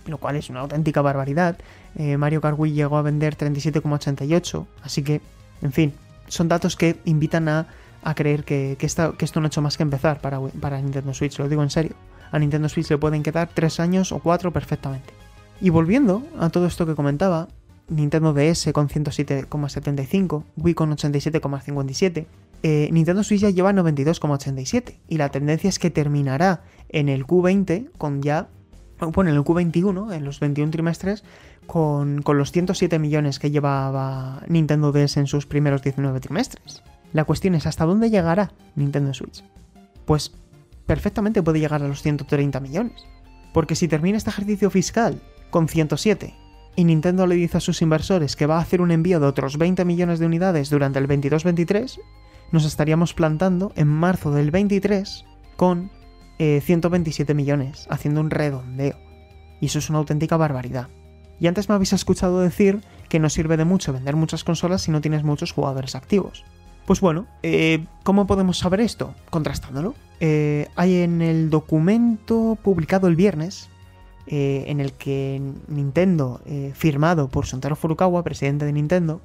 lo 0.06 0.18
cual 0.18 0.36
es 0.36 0.50
una 0.50 0.60
auténtica 0.60 1.02
barbaridad. 1.02 1.58
Eh, 1.96 2.16
Mario 2.16 2.40
Kart 2.40 2.58
Wii 2.58 2.72
llegó 2.72 2.96
a 2.96 3.02
vender 3.02 3.36
37,88, 3.36 4.66
así 4.82 5.02
que, 5.02 5.20
en 5.62 5.72
fin, 5.72 5.92
son 6.28 6.48
datos 6.48 6.76
que 6.76 6.96
invitan 7.04 7.48
a, 7.48 7.66
creer 8.14 8.44
que, 8.44 8.76
esto 8.80 9.40
no 9.40 9.44
ha 9.44 9.48
hecho 9.48 9.62
más 9.62 9.76
que 9.76 9.82
empezar 9.82 10.20
para, 10.20 10.40
para 10.40 10.80
Nintendo 10.80 11.12
Switch, 11.12 11.38
lo 11.38 11.48
digo 11.48 11.62
en 11.62 11.70
serio. 11.70 11.94
A 12.30 12.38
Nintendo 12.38 12.68
Switch 12.68 12.90
le 12.90 12.98
pueden 12.98 13.22
quedar 13.22 13.48
3 13.52 13.80
años 13.80 14.12
o 14.12 14.18
4 14.18 14.52
perfectamente. 14.52 15.12
Y 15.60 15.70
volviendo 15.70 16.22
a 16.38 16.50
todo 16.50 16.66
esto 16.66 16.86
que 16.86 16.94
comentaba, 16.94 17.48
Nintendo 17.88 18.32
DS 18.32 18.72
con 18.72 18.88
107,75, 18.88 20.44
Wii 20.56 20.74
con 20.74 20.90
87,57, 20.90 22.26
eh, 22.62 22.88
Nintendo 22.90 23.22
Switch 23.22 23.42
ya 23.42 23.50
lleva 23.50 23.72
92,87 23.72 24.96
y 25.08 25.18
la 25.18 25.28
tendencia 25.28 25.68
es 25.68 25.78
que 25.78 25.90
terminará 25.90 26.62
en 26.88 27.08
el 27.08 27.26
Q20 27.26 27.90
con 27.96 28.22
ya, 28.22 28.48
bueno, 28.98 29.30
en 29.30 29.36
el 29.36 29.44
Q21, 29.44 30.12
en 30.12 30.24
los 30.24 30.40
21 30.40 30.70
trimestres, 30.70 31.22
con, 31.66 32.22
los 32.26 32.52
107 32.52 32.98
millones 32.98 33.38
que 33.38 33.50
llevaba 33.50 34.42
Nintendo 34.48 34.92
DS 34.92 35.18
en 35.18 35.26
sus 35.26 35.46
primeros 35.46 35.82
19 35.82 36.20
trimestres. 36.20 36.82
La 37.12 37.24
cuestión 37.24 37.54
es 37.54 37.66
hasta 37.66 37.84
dónde 37.84 38.10
llegará 38.10 38.52
Nintendo 38.74 39.12
Switch. 39.14 39.44
Pues 40.04 40.32
perfectamente 40.86 41.42
puede 41.42 41.60
llegar 41.60 41.82
a 41.82 41.88
los 41.88 42.02
130 42.02 42.60
millones. 42.60 43.04
Porque 43.52 43.74
si 43.74 43.88
termina 43.88 44.18
este 44.18 44.30
ejercicio 44.30 44.70
fiscal 44.70 45.20
con 45.50 45.68
107 45.68 46.34
y 46.76 46.84
Nintendo 46.84 47.26
le 47.26 47.36
dice 47.36 47.56
a 47.56 47.60
sus 47.60 47.80
inversores 47.82 48.36
que 48.36 48.46
va 48.46 48.58
a 48.58 48.60
hacer 48.60 48.80
un 48.80 48.90
envío 48.90 49.18
de 49.18 49.26
otros 49.26 49.56
20 49.56 49.84
millones 49.84 50.18
de 50.18 50.26
unidades 50.26 50.68
durante 50.68 50.98
el 50.98 51.08
22-23, 51.08 51.98
nos 52.52 52.64
estaríamos 52.64 53.14
plantando 53.14 53.72
en 53.76 53.88
marzo 53.88 54.30
del 54.30 54.50
23 54.50 55.24
con 55.56 55.90
127 56.38 57.32
eh, 57.32 57.34
millones, 57.34 57.86
haciendo 57.90 58.20
un 58.20 58.30
redondeo. 58.30 58.98
Y 59.60 59.66
eso 59.66 59.78
es 59.78 59.88
una 59.88 60.00
auténtica 60.00 60.36
barbaridad. 60.36 60.88
Y 61.40 61.46
antes 61.46 61.68
me 61.68 61.74
habéis 61.74 61.92
escuchado 61.92 62.40
decir 62.40 62.80
que 63.08 63.18
no 63.18 63.28
sirve 63.28 63.56
de 63.56 63.64
mucho 63.64 63.92
vender 63.92 64.16
muchas 64.16 64.44
consolas 64.44 64.82
si 64.82 64.90
no 64.90 65.00
tienes 65.00 65.22
muchos 65.22 65.52
jugadores 65.52 65.94
activos. 65.94 66.44
Pues 66.86 67.00
bueno, 67.00 67.26
eh, 67.42 67.84
¿cómo 68.04 68.26
podemos 68.26 68.58
saber 68.58 68.80
esto? 68.80 69.14
Contrastándolo. 69.30 69.94
Eh, 70.20 70.68
hay 70.76 71.02
en 71.02 71.20
el 71.20 71.50
documento 71.50 72.56
publicado 72.62 73.08
el 73.08 73.16
viernes, 73.16 73.68
en 74.28 74.80
el 74.80 74.92
que 74.92 75.40
Nintendo, 75.68 76.40
firmado 76.74 77.28
por 77.28 77.46
Santaro 77.46 77.76
Furukawa, 77.76 78.24
presidente 78.24 78.64
de 78.64 78.72
Nintendo, 78.72 79.20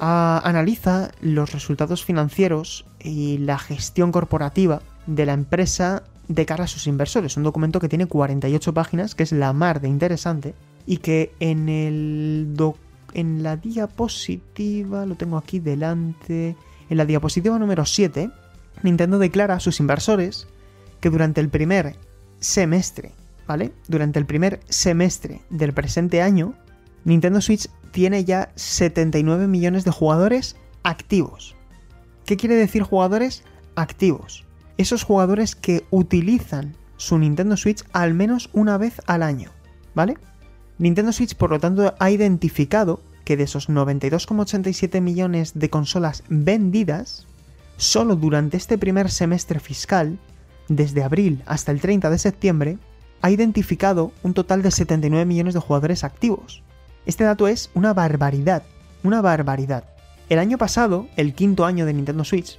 analiza 0.00 1.10
los 1.20 1.52
resultados 1.52 2.04
financieros 2.04 2.86
y 2.98 3.38
la 3.38 3.58
gestión 3.58 4.12
corporativa 4.12 4.80
de 5.06 5.26
la 5.26 5.34
empresa 5.34 6.02
de 6.28 6.46
cara 6.46 6.64
a 6.64 6.68
sus 6.68 6.86
inversores. 6.86 7.36
Un 7.36 7.42
documento 7.42 7.80
que 7.80 7.88
tiene 7.88 8.06
48 8.06 8.72
páginas, 8.72 9.14
que 9.14 9.24
es 9.24 9.32
la 9.32 9.52
mar 9.52 9.80
de 9.80 9.88
interesante, 9.88 10.54
y 10.86 10.98
que 10.98 11.32
en 11.40 11.68
el 11.68 12.54
en 13.12 13.42
la 13.42 13.56
diapositiva, 13.56 15.04
lo 15.06 15.16
tengo 15.16 15.36
aquí 15.36 15.58
delante, 15.58 16.56
en 16.88 16.96
la 16.96 17.04
diapositiva 17.04 17.58
número 17.58 17.84
7, 17.84 18.30
Nintendo 18.82 19.18
declara 19.18 19.54
a 19.54 19.60
sus 19.60 19.80
inversores 19.80 20.46
que 21.00 21.10
durante 21.10 21.40
el 21.40 21.48
primer 21.48 21.96
semestre, 22.38 23.12
¿vale? 23.46 23.72
Durante 23.88 24.18
el 24.18 24.26
primer 24.26 24.60
semestre 24.68 25.40
del 25.50 25.72
presente 25.72 26.22
año, 26.22 26.54
Nintendo 27.04 27.40
Switch 27.40 27.68
tiene 27.92 28.24
ya 28.24 28.52
79 28.54 29.48
millones 29.48 29.84
de 29.84 29.90
jugadores 29.90 30.56
activos. 30.82 31.56
¿Qué 32.24 32.36
quiere 32.36 32.54
decir 32.54 32.82
jugadores 32.82 33.42
activos? 33.74 34.46
Esos 34.76 35.02
jugadores 35.02 35.56
que 35.56 35.84
utilizan 35.90 36.76
su 36.96 37.18
Nintendo 37.18 37.56
Switch 37.56 37.84
al 37.92 38.14
menos 38.14 38.50
una 38.52 38.78
vez 38.78 39.00
al 39.06 39.22
año, 39.22 39.50
¿vale? 39.94 40.16
Nintendo 40.80 41.12
Switch, 41.12 41.34
por 41.34 41.50
lo 41.50 41.60
tanto, 41.60 41.94
ha 41.98 42.10
identificado 42.10 43.02
que 43.26 43.36
de 43.36 43.44
esos 43.44 43.68
92,87 43.68 45.02
millones 45.02 45.52
de 45.54 45.68
consolas 45.68 46.24
vendidas, 46.30 47.26
solo 47.76 48.16
durante 48.16 48.56
este 48.56 48.78
primer 48.78 49.10
semestre 49.10 49.60
fiscal, 49.60 50.18
desde 50.68 51.02
abril 51.02 51.42
hasta 51.44 51.70
el 51.70 51.82
30 51.82 52.08
de 52.08 52.16
septiembre, 52.16 52.78
ha 53.20 53.30
identificado 53.30 54.12
un 54.22 54.32
total 54.32 54.62
de 54.62 54.70
79 54.70 55.26
millones 55.26 55.52
de 55.52 55.60
jugadores 55.60 56.02
activos. 56.02 56.62
Este 57.04 57.24
dato 57.24 57.46
es 57.46 57.68
una 57.74 57.92
barbaridad, 57.92 58.62
una 59.02 59.20
barbaridad. 59.20 59.84
El 60.30 60.38
año 60.38 60.56
pasado, 60.56 61.08
el 61.16 61.34
quinto 61.34 61.66
año 61.66 61.84
de 61.84 61.92
Nintendo 61.92 62.24
Switch, 62.24 62.58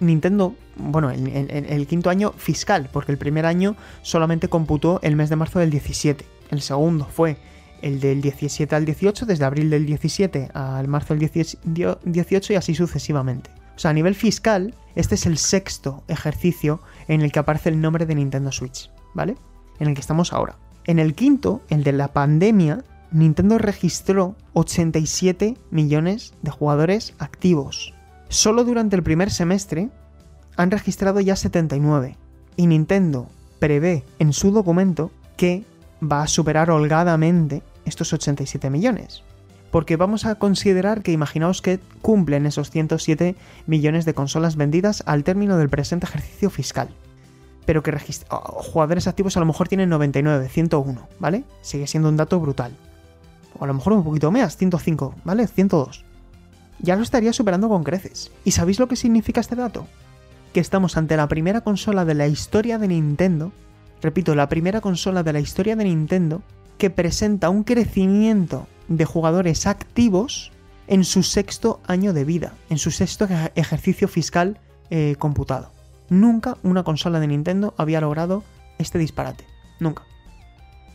Nintendo, 0.00 0.54
bueno, 0.76 1.10
el, 1.10 1.86
quinto 1.86 2.08
año 2.08 2.32
fiscal, 2.32 2.88
porque 2.90 3.12
el 3.12 3.18
primer 3.18 3.44
año 3.44 3.76
solamente 4.00 4.48
computó 4.48 5.00
el 5.02 5.16
mes 5.16 5.28
de 5.28 5.36
marzo 5.36 5.58
del 5.58 5.70
17. 5.70 6.35
El 6.50 6.60
segundo 6.60 7.06
fue 7.06 7.36
el 7.82 8.00
del 8.00 8.22
17 8.22 8.74
al 8.74 8.84
18, 8.84 9.26
desde 9.26 9.44
abril 9.44 9.70
del 9.70 9.86
17 9.86 10.50
al 10.54 10.88
marzo 10.88 11.14
del 11.14 11.30
18 12.04 12.52
y 12.52 12.56
así 12.56 12.74
sucesivamente. 12.74 13.50
O 13.76 13.78
sea, 13.78 13.90
a 13.90 13.94
nivel 13.94 14.14
fiscal, 14.14 14.74
este 14.94 15.16
es 15.16 15.26
el 15.26 15.36
sexto 15.36 16.02
ejercicio 16.08 16.80
en 17.08 17.20
el 17.20 17.30
que 17.30 17.38
aparece 17.38 17.68
el 17.68 17.80
nombre 17.80 18.06
de 18.06 18.14
Nintendo 18.14 18.50
Switch, 18.50 18.90
¿vale? 19.14 19.36
En 19.78 19.88
el 19.88 19.94
que 19.94 20.00
estamos 20.00 20.32
ahora. 20.32 20.56
En 20.86 20.98
el 20.98 21.14
quinto, 21.14 21.60
el 21.68 21.84
de 21.84 21.92
la 21.92 22.08
pandemia, 22.08 22.84
Nintendo 23.10 23.58
registró 23.58 24.34
87 24.54 25.56
millones 25.70 26.32
de 26.42 26.50
jugadores 26.50 27.14
activos. 27.18 27.92
Solo 28.28 28.64
durante 28.64 28.96
el 28.96 29.02
primer 29.02 29.30
semestre 29.30 29.90
han 30.56 30.70
registrado 30.70 31.20
ya 31.20 31.36
79. 31.36 32.16
Y 32.56 32.66
Nintendo 32.66 33.28
prevé 33.58 34.04
en 34.18 34.32
su 34.32 34.50
documento 34.50 35.10
que 35.36 35.64
va 36.02 36.22
a 36.22 36.28
superar 36.28 36.70
holgadamente 36.70 37.62
estos 37.84 38.12
87 38.12 38.70
millones. 38.70 39.22
Porque 39.70 39.96
vamos 39.96 40.24
a 40.24 40.36
considerar 40.36 41.02
que 41.02 41.12
imaginaos 41.12 41.60
que 41.60 41.80
cumplen 42.02 42.46
esos 42.46 42.70
107 42.70 43.36
millones 43.66 44.04
de 44.04 44.14
consolas 44.14 44.56
vendidas 44.56 45.02
al 45.06 45.24
término 45.24 45.56
del 45.56 45.68
presente 45.68 46.06
ejercicio 46.06 46.50
fiscal. 46.50 46.88
Pero 47.66 47.82
que 47.82 47.92
jugadores 48.30 49.08
activos 49.08 49.36
a 49.36 49.40
lo 49.40 49.46
mejor 49.46 49.68
tienen 49.68 49.88
99, 49.88 50.48
101, 50.48 51.08
¿vale? 51.18 51.44
Sigue 51.62 51.86
siendo 51.86 52.08
un 52.08 52.16
dato 52.16 52.38
brutal 52.38 52.72
o 53.58 53.64
a 53.64 53.66
lo 53.66 53.74
mejor 53.74 53.92
un 53.92 54.04
poquito 54.04 54.30
más, 54.30 54.56
105, 54.56 55.14
¿vale? 55.24 55.46
102. 55.46 56.04
Ya 56.80 56.96
lo 56.96 57.02
estaría 57.02 57.32
superando 57.32 57.68
con 57.68 57.84
creces. 57.84 58.30
¿Y 58.44 58.52
sabéis 58.52 58.78
lo 58.78 58.88
que 58.88 58.96
significa 58.96 59.40
este 59.40 59.56
dato? 59.56 59.86
Que 60.52 60.60
estamos 60.60 60.96
ante 60.96 61.16
la 61.16 61.28
primera 61.28 61.62
consola 61.62 62.04
de 62.04 62.14
la 62.14 62.26
historia 62.26 62.78
de 62.78 62.88
Nintendo, 62.88 63.52
repito, 64.02 64.34
la 64.34 64.48
primera 64.48 64.80
consola 64.80 65.22
de 65.22 65.32
la 65.32 65.40
historia 65.40 65.76
de 65.76 65.84
Nintendo, 65.84 66.42
que 66.78 66.90
presenta 66.90 67.50
un 67.50 67.64
crecimiento 67.64 68.66
de 68.88 69.04
jugadores 69.04 69.66
activos 69.66 70.52
en 70.86 71.04
su 71.04 71.22
sexto 71.22 71.80
año 71.86 72.12
de 72.12 72.24
vida, 72.24 72.54
en 72.70 72.78
su 72.78 72.90
sexto 72.90 73.28
ejercicio 73.54 74.08
fiscal 74.08 74.58
eh, 74.90 75.16
computado. 75.18 75.72
Nunca 76.08 76.56
una 76.62 76.84
consola 76.84 77.18
de 77.18 77.26
Nintendo 77.26 77.74
había 77.76 78.00
logrado 78.00 78.44
este 78.78 78.98
disparate. 78.98 79.44
Nunca. 79.80 80.04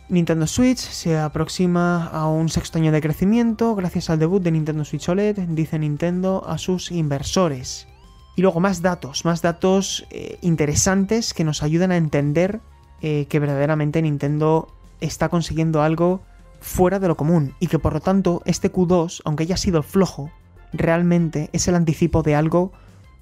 Nintendo 0.08 0.46
Switch 0.46 0.78
se 0.78 1.18
aproxima 1.18 2.06
a 2.06 2.26
un 2.26 2.48
sexto 2.48 2.78
año 2.78 2.92
de 2.92 3.00
crecimiento 3.00 3.74
gracias 3.74 4.10
al 4.10 4.18
debut 4.18 4.42
de 4.42 4.50
Nintendo 4.50 4.84
Switch 4.84 5.08
OLED, 5.08 5.38
dice 5.48 5.78
Nintendo 5.78 6.44
a 6.46 6.58
sus 6.58 6.90
inversores. 6.90 7.88
Y 8.36 8.42
luego 8.42 8.60
más 8.60 8.82
datos, 8.82 9.24
más 9.24 9.42
datos 9.42 10.06
eh, 10.10 10.38
interesantes 10.42 11.34
que 11.34 11.44
nos 11.44 11.62
ayudan 11.62 11.92
a 11.92 11.96
entender 11.96 12.60
eh, 13.02 13.26
que 13.28 13.38
verdaderamente 13.38 14.00
Nintendo 14.00 14.68
está 15.00 15.28
consiguiendo 15.28 15.82
algo 15.82 16.22
fuera 16.60 16.98
de 16.98 17.08
lo 17.08 17.16
común 17.16 17.54
y 17.60 17.66
que 17.66 17.78
por 17.78 17.92
lo 17.92 18.00
tanto 18.00 18.42
este 18.44 18.72
Q2, 18.72 19.22
aunque 19.24 19.42
haya 19.42 19.56
sido 19.56 19.82
flojo, 19.82 20.30
realmente 20.72 21.50
es 21.52 21.68
el 21.68 21.74
anticipo 21.74 22.22
de 22.22 22.34
algo 22.34 22.72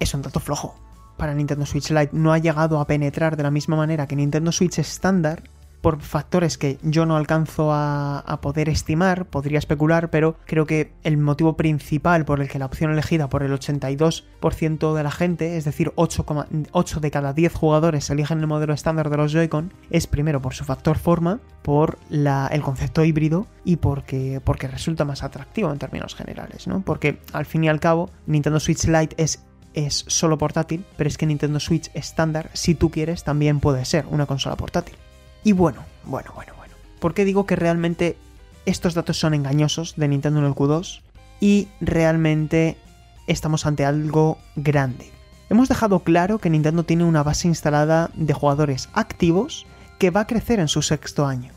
Es 0.00 0.12
un 0.12 0.22
dato 0.22 0.40
flojo 0.40 0.74
para 1.16 1.34
Nintendo 1.34 1.64
Switch 1.64 1.90
Lite, 1.90 2.10
no 2.12 2.32
ha 2.32 2.38
llegado 2.38 2.80
a 2.80 2.86
penetrar 2.86 3.36
de 3.36 3.44
la 3.44 3.52
misma 3.52 3.76
manera 3.76 4.08
que 4.08 4.16
Nintendo 4.16 4.50
Switch 4.52 4.78
estándar 4.78 5.44
por 5.80 6.00
factores 6.00 6.58
que 6.58 6.78
yo 6.82 7.06
no 7.06 7.16
alcanzo 7.16 7.70
a, 7.72 8.38
poder 8.42 8.68
estimar, 8.68 9.26
podría 9.26 9.58
especular, 9.58 10.10
pero 10.10 10.36
creo 10.46 10.66
que 10.66 10.92
el 11.02 11.16
motivo 11.16 11.56
principal 11.56 12.24
por 12.24 12.40
el 12.40 12.48
que 12.48 12.58
la 12.58 12.66
opción 12.66 12.92
elegida 12.92 13.28
por 13.28 13.42
el 13.42 13.52
82% 13.52 14.94
de 14.94 15.02
la 15.02 15.10
gente, 15.10 15.56
es 15.56 15.64
decir, 15.64 15.92
8, 15.96 17.00
de 17.00 17.10
cada 17.10 17.32
10 17.32 17.54
jugadores 17.54 18.08
eligen 18.10 18.40
el 18.40 18.46
modelo 18.46 18.72
estándar 18.74 19.10
de 19.10 19.16
los 19.16 19.32
Joy-Con, 19.32 19.72
es 19.90 20.06
primero 20.06 20.40
por 20.40 20.54
su 20.54 20.64
factor 20.64 20.98
forma, 20.98 21.40
por 21.62 21.98
el 22.10 22.62
concepto 22.62 23.04
híbrido 23.04 23.46
y 23.64 23.76
porque, 23.76 24.40
porque 24.44 24.68
resulta 24.68 25.04
más 25.04 25.22
atractivo 25.22 25.72
en 25.72 25.78
términos 25.78 26.14
generales, 26.14 26.66
¿no? 26.66 26.82
Porque 26.82 27.20
al 27.32 27.46
fin 27.46 27.64
y 27.64 27.68
al 27.68 27.80
cabo, 27.80 28.10
Nintendo 28.26 28.60
Switch 28.60 28.86
Lite 28.86 29.20
es 29.22 29.44
es 29.74 30.04
solo 30.08 30.38
portátil, 30.38 30.84
pero 30.96 31.08
es 31.08 31.18
que 31.18 31.26
Nintendo 31.26 31.60
Switch 31.60 31.90
estándar, 31.94 32.50
si 32.54 32.74
tú 32.74 32.90
quieres, 32.90 33.22
también 33.22 33.60
puede 33.60 33.84
ser 33.84 34.06
una 34.06 34.26
consola 34.26 34.56
portátil. 34.56 34.96
Y 35.48 35.52
bueno, 35.52 35.86
bueno, 36.04 36.30
bueno, 36.34 36.52
bueno. 36.58 36.74
¿Por 37.00 37.14
qué 37.14 37.24
digo 37.24 37.46
que 37.46 37.56
realmente 37.56 38.18
estos 38.66 38.92
datos 38.92 39.18
son 39.18 39.32
engañosos 39.32 39.96
de 39.96 40.06
Nintendo 40.06 40.40
en 40.40 40.44
el 40.44 40.52
Q2? 40.52 41.00
Y 41.40 41.68
realmente 41.80 42.76
estamos 43.26 43.64
ante 43.64 43.86
algo 43.86 44.36
grande. 44.56 45.10
Hemos 45.48 45.70
dejado 45.70 46.00
claro 46.00 46.38
que 46.38 46.50
Nintendo 46.50 46.82
tiene 46.82 47.04
una 47.04 47.22
base 47.22 47.48
instalada 47.48 48.10
de 48.12 48.34
jugadores 48.34 48.90
activos 48.92 49.64
que 49.98 50.10
va 50.10 50.20
a 50.20 50.26
crecer 50.26 50.60
en 50.60 50.68
su 50.68 50.82
sexto 50.82 51.24
año. 51.24 51.52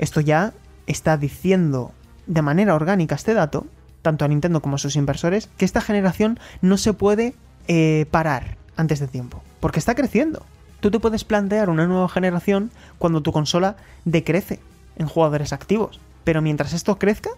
Esto 0.00 0.20
ya 0.20 0.52
está 0.88 1.16
diciendo 1.16 1.92
de 2.26 2.42
manera 2.42 2.74
orgánica 2.74 3.14
este 3.14 3.34
dato, 3.34 3.68
tanto 4.02 4.24
a 4.24 4.28
Nintendo 4.28 4.60
como 4.60 4.74
a 4.74 4.78
sus 4.80 4.96
inversores, 4.96 5.48
que 5.58 5.64
esta 5.64 5.80
generación 5.80 6.40
no 6.60 6.76
se 6.76 6.92
puede 6.92 7.36
eh, 7.68 8.06
parar 8.10 8.56
antes 8.74 8.98
de 8.98 9.06
tiempo, 9.06 9.44
porque 9.60 9.78
está 9.78 9.94
creciendo. 9.94 10.44
Tú 10.82 10.90
te 10.90 10.98
puedes 10.98 11.22
plantear 11.22 11.70
una 11.70 11.86
nueva 11.86 12.08
generación 12.08 12.72
cuando 12.98 13.22
tu 13.22 13.30
consola 13.30 13.76
decrece 14.04 14.58
en 14.96 15.06
jugadores 15.06 15.52
activos. 15.52 16.00
Pero 16.24 16.42
mientras 16.42 16.72
esto 16.72 16.98
crezca, 16.98 17.30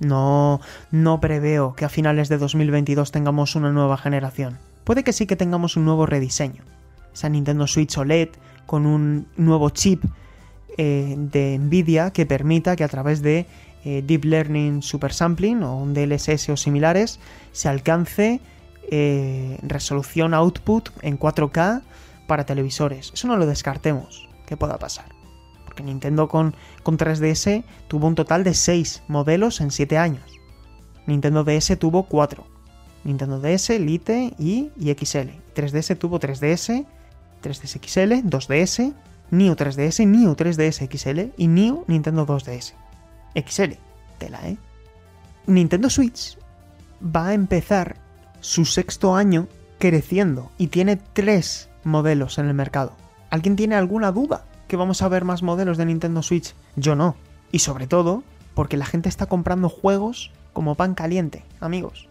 no, 0.00 0.62
no 0.90 1.20
preveo 1.20 1.74
que 1.74 1.84
a 1.84 1.90
finales 1.90 2.30
de 2.30 2.38
2022 2.38 3.12
tengamos 3.12 3.54
una 3.56 3.72
nueva 3.72 3.98
generación. 3.98 4.56
Puede 4.84 5.04
que 5.04 5.12
sí 5.12 5.26
que 5.26 5.36
tengamos 5.36 5.76
un 5.76 5.84
nuevo 5.84 6.06
rediseño. 6.06 6.62
Esa 7.12 7.28
Nintendo 7.28 7.66
Switch 7.66 7.94
OLED 7.98 8.30
con 8.64 8.86
un 8.86 9.26
nuevo 9.36 9.68
chip 9.68 10.02
eh, 10.78 11.14
de 11.18 11.58
Nvidia 11.58 12.10
que 12.10 12.24
permita 12.24 12.74
que 12.74 12.84
a 12.84 12.88
través 12.88 13.20
de 13.20 13.44
eh, 13.84 14.02
Deep 14.02 14.24
Learning 14.24 14.80
Super 14.80 15.12
Sampling 15.12 15.62
o 15.62 15.76
un 15.76 15.92
DLSS 15.92 16.48
o 16.48 16.56
similares 16.56 17.20
se 17.52 17.68
alcance 17.68 18.40
eh, 18.90 19.58
resolución 19.60 20.32
output 20.32 20.88
en 21.02 21.18
4K 21.18 21.82
para 22.28 22.46
televisores. 22.46 23.10
Eso 23.12 23.26
no 23.26 23.36
lo 23.36 23.46
descartemos 23.46 24.28
que 24.46 24.56
pueda 24.56 24.78
pasar. 24.78 25.06
Porque 25.64 25.82
Nintendo 25.82 26.28
con, 26.28 26.54
con 26.84 26.96
3DS 26.96 27.64
tuvo 27.88 28.06
un 28.06 28.14
total 28.14 28.44
de 28.44 28.54
6 28.54 29.02
modelos 29.08 29.60
en 29.60 29.72
7 29.72 29.98
años. 29.98 30.22
Nintendo 31.06 31.42
DS 31.42 31.76
tuvo 31.76 32.04
4. 32.04 32.46
Nintendo 33.02 33.40
DS, 33.40 33.70
Lite 33.80 34.34
y, 34.38 34.70
y 34.78 34.94
XL. 34.94 35.30
3DS 35.56 35.98
tuvo 35.98 36.20
3DS, 36.20 36.86
3DS 37.42 37.80
XL, 37.80 38.28
2DS, 38.28 38.94
New 39.30 39.54
3DS, 39.54 40.06
New 40.06 40.34
3DS 40.34 40.88
XL 40.88 41.32
y 41.36 41.48
New 41.48 41.84
Nintendo 41.88 42.26
2DS. 42.26 42.74
XL. 43.34 43.72
Tela, 44.18 44.40
¿eh? 44.48 44.56
Nintendo 45.46 45.88
Switch 45.88 46.36
va 47.02 47.28
a 47.28 47.34
empezar 47.34 47.96
su 48.40 48.64
sexto 48.64 49.14
año 49.14 49.48
creciendo 49.78 50.50
y 50.58 50.66
tiene 50.66 50.96
3 50.96 51.67
modelos 51.84 52.38
en 52.38 52.46
el 52.46 52.54
mercado. 52.54 52.92
¿Alguien 53.30 53.56
tiene 53.56 53.74
alguna 53.74 54.12
duda 54.12 54.44
que 54.68 54.76
vamos 54.76 55.02
a 55.02 55.08
ver 55.08 55.24
más 55.24 55.42
modelos 55.42 55.76
de 55.76 55.86
Nintendo 55.86 56.22
Switch? 56.22 56.54
Yo 56.76 56.94
no. 56.94 57.16
Y 57.52 57.60
sobre 57.60 57.86
todo 57.86 58.22
porque 58.54 58.76
la 58.76 58.86
gente 58.86 59.08
está 59.08 59.26
comprando 59.26 59.68
juegos 59.68 60.32
como 60.52 60.74
pan 60.74 60.94
caliente, 60.94 61.44
amigos. 61.60 62.08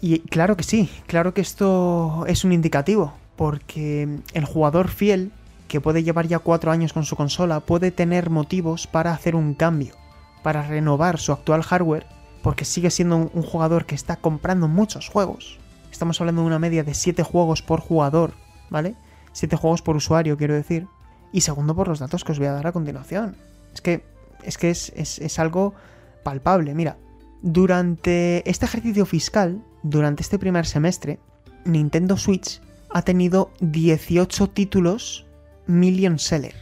Y 0.00 0.18
claro 0.20 0.56
que 0.56 0.62
sí, 0.62 0.90
claro 1.06 1.32
que 1.32 1.40
esto 1.40 2.24
es 2.26 2.44
un 2.44 2.52
indicativo, 2.52 3.14
porque 3.36 4.20
el 4.34 4.44
jugador 4.44 4.88
fiel, 4.88 5.32
que 5.68 5.80
puede 5.80 6.02
llevar 6.02 6.26
ya 6.26 6.38
cuatro 6.38 6.70
años 6.70 6.92
con 6.92 7.04
su 7.04 7.16
consola, 7.16 7.60
puede 7.60 7.90
tener 7.90 8.28
motivos 8.28 8.86
para 8.86 9.12
hacer 9.12 9.34
un 9.34 9.54
cambio, 9.54 9.94
para 10.42 10.62
renovar 10.62 11.18
su 11.18 11.32
actual 11.32 11.62
hardware, 11.62 12.06
porque 12.42 12.64
sigue 12.64 12.90
siendo 12.90 13.16
un 13.16 13.42
jugador 13.42 13.86
que 13.86 13.94
está 13.94 14.16
comprando 14.16 14.68
muchos 14.68 15.08
juegos. 15.08 15.58
Estamos 15.90 16.20
hablando 16.20 16.42
de 16.42 16.48
una 16.48 16.58
media 16.58 16.84
de 16.84 16.92
7 16.92 17.22
juegos 17.22 17.62
por 17.62 17.80
jugador, 17.80 18.34
¿vale? 18.68 18.94
7 19.36 19.54
juegos 19.56 19.82
por 19.82 19.96
usuario, 19.96 20.38
quiero 20.38 20.54
decir. 20.54 20.88
Y 21.30 21.42
segundo, 21.42 21.76
por 21.76 21.88
los 21.88 21.98
datos 21.98 22.24
que 22.24 22.32
os 22.32 22.38
voy 22.38 22.48
a 22.48 22.52
dar 22.52 22.66
a 22.66 22.72
continuación. 22.72 23.36
Es 23.74 23.82
que 23.82 24.02
es, 24.42 24.56
que 24.56 24.70
es, 24.70 25.38
algo 25.38 25.74
palpable. 26.22 26.74
Mira, 26.74 26.96
durante 27.42 28.48
este 28.48 28.64
ejercicio 28.64 29.04
fiscal, 29.04 29.62
durante 29.82 30.22
este 30.22 30.38
primer 30.38 30.64
semestre, 30.64 31.18
Nintendo 31.66 32.16
Switch 32.16 32.62
ha 32.88 33.02
tenido 33.02 33.50
18 33.60 34.48
títulos 34.48 35.26
million 35.66 36.18
seller. 36.18 36.54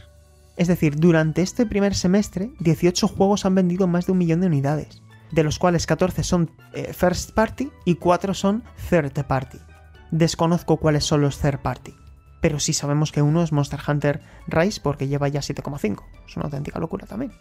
Es 0.57 0.67
decir, 0.67 0.97
durante 0.97 1.43
este 1.43 1.65
primer 1.65 1.95
semestre, 1.95 2.51
18 2.59 3.07
juegos 3.07 3.45
han 3.45 3.55
vendido 3.55 3.87
más 3.87 4.05
de 4.05 4.11
un 4.11 4.17
millón 4.17 4.41
de 4.41 4.47
unidades, 4.47 5.01
de 5.31 5.43
los 5.43 5.59
cuales 5.59 5.85
14 5.85 6.23
son 6.23 6.51
eh, 6.73 6.91
first 6.91 7.31
party 7.31 7.71
y 7.85 7.95
4 7.95 8.33
son 8.33 8.63
third 8.89 9.13
party. 9.25 9.59
Desconozco 10.11 10.75
cuáles 10.75 11.05
son 11.05 11.21
los 11.21 11.39
third 11.39 11.61
party 11.61 11.93
pero 12.45 12.59
sí 12.59 12.73
sabemos 12.73 13.11
que 13.11 13.23
uno 13.23 13.41
es 13.41 13.51
Monster 13.51 13.79
Hunter 13.87 14.21
Rise 14.45 14.79
porque 14.79 15.07
lleva 15.07 15.27
ya 15.27 15.39
7,5. 15.39 16.03
Es 16.27 16.35
una 16.35 16.45
auténtica 16.45 16.77
locura 16.77 17.07
también. 17.07 17.31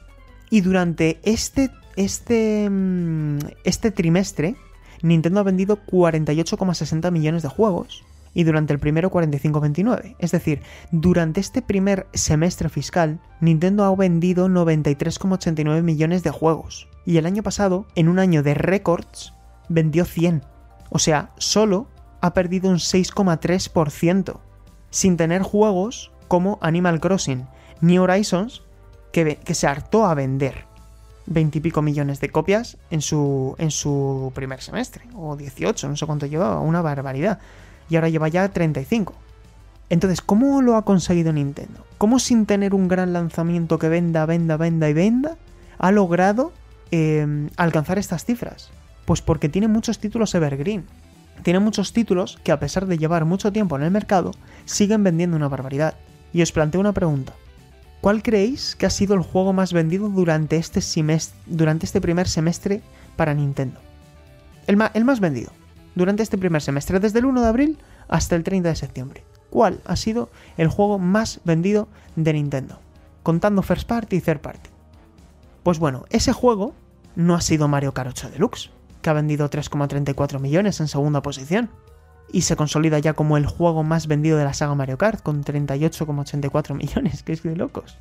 Y 0.48 0.62
durante 0.62 1.20
este, 1.24 1.70
este, 1.94 2.70
mm, 2.70 3.36
este 3.64 3.90
trimestre, 3.90 4.56
Nintendo 5.02 5.40
ha 5.40 5.42
vendido 5.42 5.76
48,60 5.84 7.10
millones 7.10 7.42
de 7.42 7.50
juegos. 7.50 8.02
Y 8.32 8.44
durante 8.44 8.72
el 8.72 8.78
primero 8.78 9.10
45,29. 9.10 10.16
Es 10.20 10.30
decir, 10.30 10.62
durante 10.90 11.38
este 11.38 11.60
primer 11.60 12.06
semestre 12.14 12.70
fiscal, 12.70 13.20
Nintendo 13.42 13.84
ha 13.84 13.94
vendido 13.94 14.48
93,89 14.48 15.82
millones 15.82 16.22
de 16.22 16.30
juegos. 16.30 16.88
Y 17.04 17.18
el 17.18 17.26
año 17.26 17.42
pasado, 17.42 17.86
en 17.94 18.08
un 18.08 18.18
año 18.18 18.42
de 18.42 18.54
récords, 18.54 19.34
vendió 19.68 20.06
100. 20.06 20.44
O 20.88 20.98
sea, 20.98 21.34
solo 21.36 21.88
ha 22.22 22.32
perdido 22.32 22.70
un 22.70 22.76
6,3% 22.76 24.40
sin 24.94 25.16
tener 25.16 25.42
juegos 25.42 26.12
como 26.28 26.56
Animal 26.60 27.00
Crossing, 27.00 27.48
New 27.80 28.04
Horizons, 28.04 28.62
que, 29.10 29.40
se 29.52 29.66
hartó 29.66 30.06
a 30.06 30.14
vender 30.14 30.66
veintipico 31.26 31.82
millones 31.82 32.20
de 32.20 32.28
copias 32.28 32.76
en 32.90 33.02
su, 33.02 33.56
en 33.58 33.72
su 33.72 34.30
primer 34.36 34.62
semestre, 34.62 35.02
o 35.16 35.34
18, 35.34 35.88
no 35.88 35.96
sé 35.96 36.06
cuánto 36.06 36.26
llevaba, 36.26 36.60
una 36.60 36.80
barbaridad. 36.80 37.40
Y 37.90 37.96
ahora 37.96 38.08
lleva 38.08 38.28
ya 38.28 38.48
35. 38.48 39.14
Entonces, 39.90 40.20
¿cómo 40.20 40.62
lo 40.62 40.76
ha 40.76 40.84
conseguido 40.84 41.32
Nintendo? 41.32 41.84
¿Cómo 41.98 42.20
sin 42.20 42.46
tener 42.46 42.72
un 42.72 42.86
gran 42.86 43.12
lanzamiento 43.12 43.80
que 43.80 43.88
venda, 43.88 44.26
venda, 44.26 44.56
venda 44.56 44.88
y 44.88 44.92
venda, 44.92 45.36
ha 45.76 45.90
logrado 45.90 46.52
eh, 46.92 47.48
alcanzar 47.56 47.98
estas 47.98 48.24
cifras? 48.24 48.70
Pues 49.06 49.22
porque 49.22 49.48
tiene 49.48 49.66
muchos 49.66 49.98
títulos 49.98 50.36
evergreen 50.36 50.86
tiene 51.42 51.58
muchos 51.58 51.92
títulos 51.92 52.38
que 52.42 52.52
a 52.52 52.60
pesar 52.60 52.86
de 52.86 52.98
llevar 52.98 53.24
mucho 53.24 53.52
tiempo 53.52 53.76
en 53.76 53.82
el 53.82 53.90
mercado, 53.90 54.32
siguen 54.64 55.04
vendiendo 55.04 55.36
una 55.36 55.48
barbaridad. 55.48 55.94
Y 56.32 56.42
os 56.42 56.52
planteo 56.52 56.80
una 56.80 56.92
pregunta. 56.92 57.34
¿Cuál 58.00 58.22
creéis 58.22 58.76
que 58.76 58.86
ha 58.86 58.90
sido 58.90 59.14
el 59.14 59.22
juego 59.22 59.52
más 59.52 59.72
vendido 59.72 60.08
durante 60.08 60.56
este, 60.56 60.80
durante 61.46 61.86
este 61.86 62.00
primer 62.00 62.28
semestre 62.28 62.82
para 63.16 63.34
Nintendo? 63.34 63.80
El, 64.66 64.78
el 64.94 65.04
más 65.04 65.20
vendido. 65.20 65.52
durante 65.94 66.22
este 66.22 66.38
primer 66.38 66.60
semestre, 66.60 67.00
desde 67.00 67.20
el 67.20 67.26
1 67.26 67.40
de 67.40 67.48
abril 67.48 67.78
hasta 68.08 68.36
el 68.36 68.42
30 68.42 68.68
de 68.68 68.76
septiembre. 68.76 69.24
¿Cuál 69.48 69.80
ha 69.86 69.96
sido 69.96 70.28
el 70.56 70.68
juego 70.68 70.98
más 70.98 71.40
vendido 71.44 71.88
de 72.16 72.32
Nintendo? 72.32 72.80
Contando 73.22 73.62
First 73.62 73.86
Party 73.86 74.16
y 74.16 74.20
Third 74.20 74.40
Party. 74.40 74.70
Pues 75.62 75.78
bueno, 75.78 76.04
ese 76.10 76.32
juego 76.32 76.74
no 77.16 77.34
ha 77.34 77.40
sido 77.40 77.68
Mario 77.68 77.94
Kart 77.94 78.10
8 78.10 78.30
Deluxe, 78.30 78.70
que 79.04 79.10
ha 79.10 79.12
vendido 79.12 79.50
3,34 79.50 80.40
millones 80.40 80.80
en 80.80 80.88
segunda 80.88 81.20
posición. 81.20 81.68
Y 82.32 82.40
se 82.40 82.56
consolida 82.56 82.98
ya 82.98 83.12
como 83.12 83.36
el 83.36 83.44
juego 83.44 83.84
más 83.84 84.06
vendido 84.06 84.38
de 84.38 84.44
la 84.44 84.54
saga 84.54 84.74
Mario 84.74 84.96
Kart, 84.96 85.22
con 85.22 85.44
38,84 85.44 86.74
millones, 86.76 87.22
que 87.22 87.34
es 87.34 87.42
de 87.42 87.54
locos. 87.54 87.98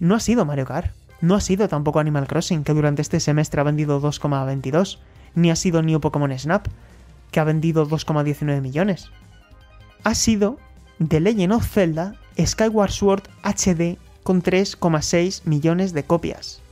No 0.00 0.14
ha 0.14 0.20
sido 0.20 0.46
Mario 0.46 0.64
Kart, 0.64 0.90
no 1.20 1.34
ha 1.34 1.40
sido 1.40 1.68
tampoco 1.68 2.00
Animal 2.00 2.26
Crossing, 2.26 2.64
que 2.64 2.72
durante 2.72 3.02
este 3.02 3.20
semestre 3.20 3.60
ha 3.60 3.64
vendido 3.64 4.00
2,22, 4.00 4.98
ni 5.34 5.50
ha 5.50 5.56
sido 5.56 5.82
New 5.82 6.00
Pokémon 6.00 6.36
Snap, 6.36 6.66
que 7.30 7.38
ha 7.38 7.44
vendido 7.44 7.86
2,19 7.86 8.62
millones. 8.62 9.10
Ha 10.02 10.14
sido 10.14 10.58
The 11.06 11.20
Legend 11.20 11.52
of 11.52 11.70
Zelda 11.70 12.14
Skyward 12.42 12.90
Sword 12.90 13.22
HD 13.44 13.98
con 14.22 14.42
3,6 14.42 15.42
millones 15.44 15.92
de 15.92 16.04
copias. 16.04 16.62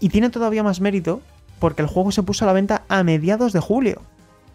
Y 0.00 0.08
tiene 0.08 0.30
todavía 0.30 0.64
más 0.64 0.80
mérito 0.80 1.22
porque 1.60 1.82
el 1.82 1.88
juego 1.88 2.10
se 2.10 2.24
puso 2.24 2.44
a 2.44 2.46
la 2.46 2.52
venta 2.52 2.82
a 2.88 3.04
mediados 3.04 3.52
de 3.52 3.60
julio. 3.60 4.02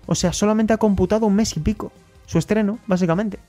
O 0.08 0.16
sea, 0.16 0.34
solamente 0.34 0.74
ha 0.74 0.78
computado 0.78 1.28
un 1.28 1.36
mes 1.36 1.56
y 1.56 1.62
pico. 1.62 1.92
Su 2.26 2.38
estreno, 2.38 2.80
básicamente. 2.88 3.40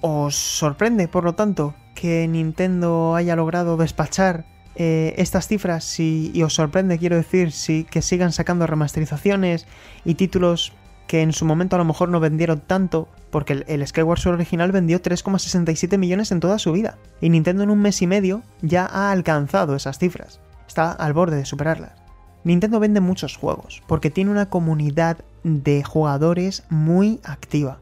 ¿Os 0.00 0.36
sorprende, 0.36 1.08
por 1.08 1.24
lo 1.24 1.34
tanto, 1.34 1.74
que 1.94 2.26
Nintendo 2.28 3.14
haya 3.16 3.36
logrado 3.36 3.76
despachar 3.76 4.46
eh, 4.76 5.14
estas 5.18 5.48
cifras? 5.48 5.98
y 5.98 6.42
os 6.42 6.54
sorprende, 6.54 6.98
quiero 6.98 7.16
decir, 7.16 7.52
si, 7.52 7.84
que 7.84 8.00
sigan 8.00 8.32
sacando 8.32 8.66
remasterizaciones 8.66 9.66
y 10.04 10.14
títulos 10.14 10.72
que 11.08 11.22
en 11.22 11.32
su 11.32 11.44
momento 11.44 11.74
a 11.74 11.78
lo 11.78 11.84
mejor 11.84 12.10
no 12.10 12.20
vendieron 12.20 12.60
tanto, 12.60 13.08
porque 13.30 13.54
el, 13.54 13.64
el 13.66 13.86
Sword 13.86 14.34
original 14.34 14.70
vendió 14.70 15.02
3,67 15.02 15.98
millones 15.98 16.30
en 16.30 16.38
toda 16.38 16.58
su 16.58 16.70
vida. 16.70 16.98
Y 17.20 17.30
Nintendo 17.30 17.64
en 17.64 17.70
un 17.70 17.80
mes 17.80 18.00
y 18.02 18.06
medio 18.06 18.42
ya 18.62 18.86
ha 18.86 19.10
alcanzado 19.10 19.74
esas 19.74 19.98
cifras. 19.98 20.38
Está 20.68 20.92
al 20.92 21.14
borde 21.14 21.36
de 21.36 21.46
superarlas. 21.46 22.07
Nintendo 22.48 22.80
vende 22.80 23.00
muchos 23.00 23.36
juegos, 23.36 23.82
porque 23.86 24.10
tiene 24.10 24.30
una 24.30 24.48
comunidad 24.48 25.18
de 25.44 25.84
jugadores 25.84 26.64
muy 26.70 27.20
activa. 27.22 27.78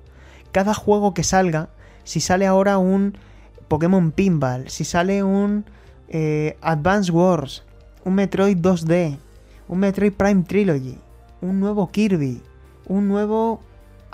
Cada 0.51 0.75
juego 0.75 1.15
que 1.15 1.23
salga, 1.23 1.69
si 2.03 2.19
sale 2.19 2.49
ahora 2.49 2.77
un 2.77 3.17
Pokémon 3.69 4.11
Pinball, 4.11 4.69
si 4.69 4.83
sale 4.83 5.23
un 5.23 5.67
eh, 6.09 6.57
Advance 6.63 7.13
Wars, 7.13 7.63
un 8.05 8.15
Metroid 8.15 8.59
2D, 8.59 9.19
un 9.69 9.79
Metroid 9.79 10.13
Prime 10.13 10.43
Trilogy, 10.43 10.99
un 11.41 11.61
nuevo 11.61 11.89
Kirby, 11.93 12.43
un 12.89 13.07
nuevo 13.07 13.61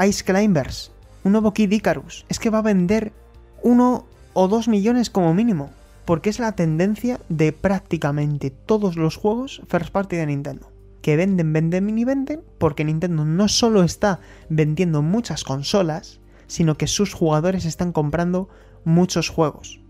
Ice 0.07 0.23
Climbers, 0.23 0.93
un 1.25 1.33
nuevo 1.33 1.55
Kid 1.55 1.73
Icarus. 1.73 2.27
Es 2.29 2.39
que 2.39 2.51
va 2.51 2.59
a 2.59 2.63
vender 2.63 3.15
uno 3.63 4.05
o 4.35 4.49
dos 4.49 4.69
millones 4.69 5.09
como 5.09 5.33
mínimo. 5.33 5.71
Porque 6.05 6.31
es 6.31 6.39
la 6.39 6.53
tendencia 6.53 7.21
de 7.29 7.53
prácticamente 7.53 8.51
todos 8.51 8.97
los 8.97 9.17
juegos 9.17 9.63
first 9.69 9.91
party 9.91 10.17
de 10.17 10.27
Nintendo. 10.27 10.71
Que 11.01 11.17
venden, 11.17 11.53
venden 11.53 11.99
y 11.99 12.05
venden. 12.05 12.43
Porque 12.59 12.85
Nintendo 12.85 13.25
no 13.25 13.49
solo 13.49 13.83
está 13.83 14.21
vendiendo 14.49 15.03
muchas 15.03 15.45
consolas, 15.45 16.21
sino 16.47 16.77
que 16.77 16.87
sus 16.87 17.15
jugadores 17.15 17.65
están 17.65 17.93
comprando 17.93 18.49
muchos 18.85 19.29
juegos. 19.29 19.81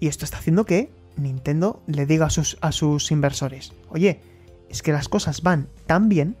Y 0.00 0.08
esto 0.08 0.24
está 0.24 0.38
haciendo 0.38 0.64
que 0.64 0.90
Nintendo 1.16 1.82
le 1.86 2.06
diga 2.06 2.26
a 2.26 2.30
sus, 2.30 2.58
a 2.60 2.72
sus 2.72 3.10
inversores, 3.10 3.72
oye, 3.88 4.20
es 4.68 4.82
que 4.82 4.92
las 4.92 5.08
cosas 5.08 5.42
van 5.42 5.68
tan 5.86 6.08
bien, 6.08 6.36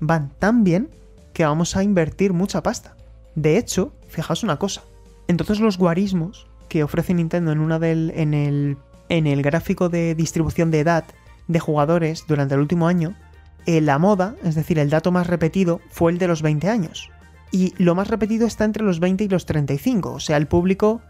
van 0.00 0.30
tan 0.38 0.64
bien, 0.64 0.90
que 1.32 1.44
vamos 1.44 1.76
a 1.76 1.82
invertir 1.82 2.32
mucha 2.32 2.62
pasta. 2.62 2.96
De 3.34 3.58
hecho, 3.58 3.92
fijaos 4.08 4.42
una 4.42 4.58
cosa, 4.58 4.82
entonces 5.28 5.60
los 5.60 5.78
guarismos 5.78 6.46
que 6.68 6.82
ofrece 6.82 7.14
Nintendo 7.14 7.52
en, 7.52 7.58
una 7.58 7.78
del, 7.78 8.12
en, 8.16 8.34
el, 8.34 8.76
en 9.08 9.26
el 9.26 9.42
gráfico 9.42 9.88
de 9.88 10.14
distribución 10.14 10.70
de 10.70 10.80
edad 10.80 11.04
de 11.46 11.60
jugadores 11.60 12.24
durante 12.26 12.54
el 12.54 12.60
último 12.60 12.88
año, 12.88 13.14
eh, 13.66 13.80
la 13.80 13.98
moda, 13.98 14.34
es 14.42 14.54
decir, 14.54 14.78
el 14.78 14.90
dato 14.90 15.12
más 15.12 15.26
repetido, 15.26 15.80
fue 15.90 16.12
el 16.12 16.18
de 16.18 16.28
los 16.28 16.42
20 16.42 16.68
años. 16.68 17.10
Y 17.50 17.72
lo 17.82 17.94
más 17.94 18.08
repetido 18.08 18.46
está 18.46 18.64
entre 18.64 18.84
los 18.84 19.00
20 19.00 19.24
y 19.24 19.28
los 19.28 19.46
35, 19.46 20.12
o 20.12 20.20
sea, 20.20 20.36
el 20.36 20.46
público 20.46 21.00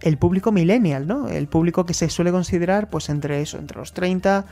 el 0.00 0.16
público 0.16 0.52
millennial, 0.52 1.08
¿no? 1.08 1.28
El 1.28 1.48
público 1.48 1.84
que 1.84 1.94
se 1.94 2.08
suele 2.08 2.30
considerar, 2.30 2.88
pues 2.88 3.08
entre 3.08 3.40
eso, 3.40 3.58
entre 3.58 3.78
los 3.78 3.92
30, 3.94 4.44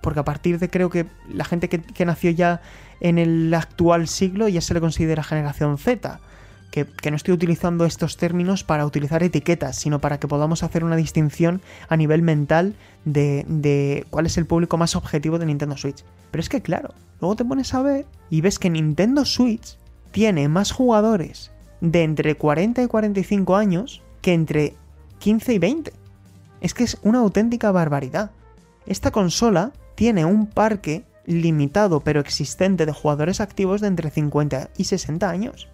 porque 0.00 0.20
a 0.20 0.24
partir 0.24 0.58
de 0.58 0.70
creo 0.70 0.88
que 0.88 1.06
la 1.28 1.44
gente 1.44 1.68
que, 1.68 1.82
que 1.82 2.06
nació 2.06 2.30
ya 2.30 2.62
en 3.00 3.18
el 3.18 3.52
actual 3.52 4.08
siglo 4.08 4.48
ya 4.48 4.60
se 4.60 4.72
le 4.72 4.80
considera 4.80 5.22
generación 5.22 5.76
Z 5.78 6.20
que, 6.74 7.10
no 7.10 7.16
estoy 7.16 7.34
utilizando 7.34 7.84
estos 7.84 8.16
términos 8.16 8.64
para 8.64 8.84
utilizar 8.84 9.22
etiquetas, 9.22 9.76
sino 9.76 10.00
para 10.00 10.18
que 10.18 10.26
podamos 10.26 10.64
hacer 10.64 10.82
una 10.82 10.96
distinción 10.96 11.62
a 11.88 11.96
nivel 11.96 12.22
mental 12.22 12.74
de, 13.04 13.44
de 13.46 14.04
cuál 14.10 14.26
es 14.26 14.36
el 14.38 14.46
público 14.46 14.76
más 14.76 14.96
objetivo 14.96 15.38
de 15.38 15.46
Nintendo 15.46 15.76
Switch. 15.76 16.04
Pero 16.32 16.40
es 16.40 16.48
que 16.48 16.62
claro, 16.62 16.92
luego 17.20 17.36
te 17.36 17.44
pones 17.44 17.72
a 17.74 17.82
ver 17.82 18.06
y 18.28 18.40
ves 18.40 18.58
que 18.58 18.70
Nintendo 18.70 19.24
Switch 19.24 19.78
tiene 20.10 20.48
más 20.48 20.72
jugadores 20.72 21.52
de 21.80 22.02
entre 22.02 22.34
40 22.34 22.82
y 22.82 22.86
45 22.88 23.54
años 23.54 24.02
que 24.20 24.32
entre 24.32 24.74
15 25.20 25.54
y 25.54 25.58
20. 25.60 25.92
Es 26.60 26.74
que 26.74 26.82
es 26.82 26.98
una 27.02 27.20
auténtica 27.20 27.70
barbaridad. 27.70 28.32
Esta 28.86 29.12
consola 29.12 29.72
tiene 29.94 30.24
un 30.24 30.48
parque 30.48 31.04
limitado 31.24 32.00
pero 32.00 32.18
existente 32.18 32.84
de 32.84 32.92
jugadores 32.92 33.40
activos 33.40 33.80
de 33.80 33.86
entre 33.86 34.10
50 34.10 34.70
y 34.76 34.84
60 34.84 35.30
años. 35.30 35.68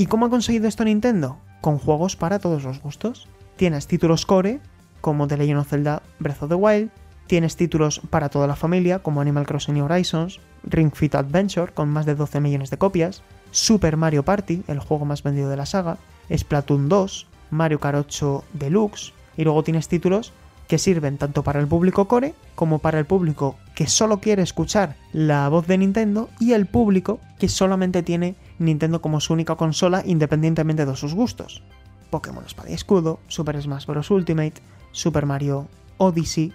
¿Y 0.00 0.06
cómo 0.06 0.24
ha 0.24 0.30
conseguido 0.30 0.66
esto 0.66 0.82
Nintendo? 0.82 1.36
Con 1.60 1.76
juegos 1.76 2.16
para 2.16 2.38
todos 2.38 2.64
los 2.64 2.80
gustos. 2.80 3.28
Tienes 3.56 3.86
títulos 3.86 4.24
core, 4.24 4.60
como 5.02 5.28
The 5.28 5.36
Legend 5.36 5.60
of 5.60 5.68
Zelda 5.68 6.02
Breath 6.18 6.42
of 6.42 6.48
the 6.48 6.54
Wild, 6.54 6.90
tienes 7.26 7.54
títulos 7.54 8.00
para 8.08 8.30
toda 8.30 8.46
la 8.46 8.56
familia, 8.56 9.00
como 9.00 9.20
Animal 9.20 9.46
Crossing 9.46 9.78
Horizons, 9.78 10.40
Ring 10.64 10.90
Fit 10.94 11.14
Adventure, 11.16 11.74
con 11.74 11.90
más 11.90 12.06
de 12.06 12.14
12 12.14 12.40
millones 12.40 12.70
de 12.70 12.78
copias, 12.78 13.22
Super 13.50 13.98
Mario 13.98 14.24
Party, 14.24 14.62
el 14.68 14.78
juego 14.78 15.04
más 15.04 15.22
vendido 15.22 15.50
de 15.50 15.58
la 15.58 15.66
saga, 15.66 15.98
Splatoon 16.34 16.88
2, 16.88 17.26
Mario 17.50 17.78
Kart 17.78 17.98
8 17.98 18.44
Deluxe, 18.54 19.12
y 19.36 19.44
luego 19.44 19.62
tienes 19.64 19.88
títulos 19.88 20.32
que 20.66 20.78
sirven 20.78 21.18
tanto 21.18 21.42
para 21.42 21.60
el 21.60 21.66
público 21.66 22.08
core 22.08 22.32
como 22.54 22.78
para 22.78 22.98
el 22.98 23.04
público 23.04 23.56
que 23.74 23.86
solo 23.86 24.20
quiere 24.20 24.40
escuchar 24.42 24.96
la 25.12 25.48
voz 25.48 25.66
de 25.66 25.76
Nintendo 25.76 26.30
y 26.38 26.52
el 26.52 26.64
público 26.64 27.18
que 27.38 27.48
solamente 27.48 28.02
tiene 28.02 28.36
Nintendo 28.60 29.00
como 29.00 29.20
su 29.20 29.32
única 29.32 29.56
consola 29.56 30.02
independientemente 30.06 30.86
de 30.86 30.96
sus 30.96 31.14
gustos. 31.14 31.62
Pokémon 32.10 32.44
Espada 32.44 32.70
y 32.70 32.74
Escudo, 32.74 33.20
Super 33.28 33.60
Smash 33.60 33.86
Bros. 33.86 34.10
Ultimate, 34.10 34.54
Super 34.92 35.26
Mario 35.26 35.68
Odyssey, 35.98 36.52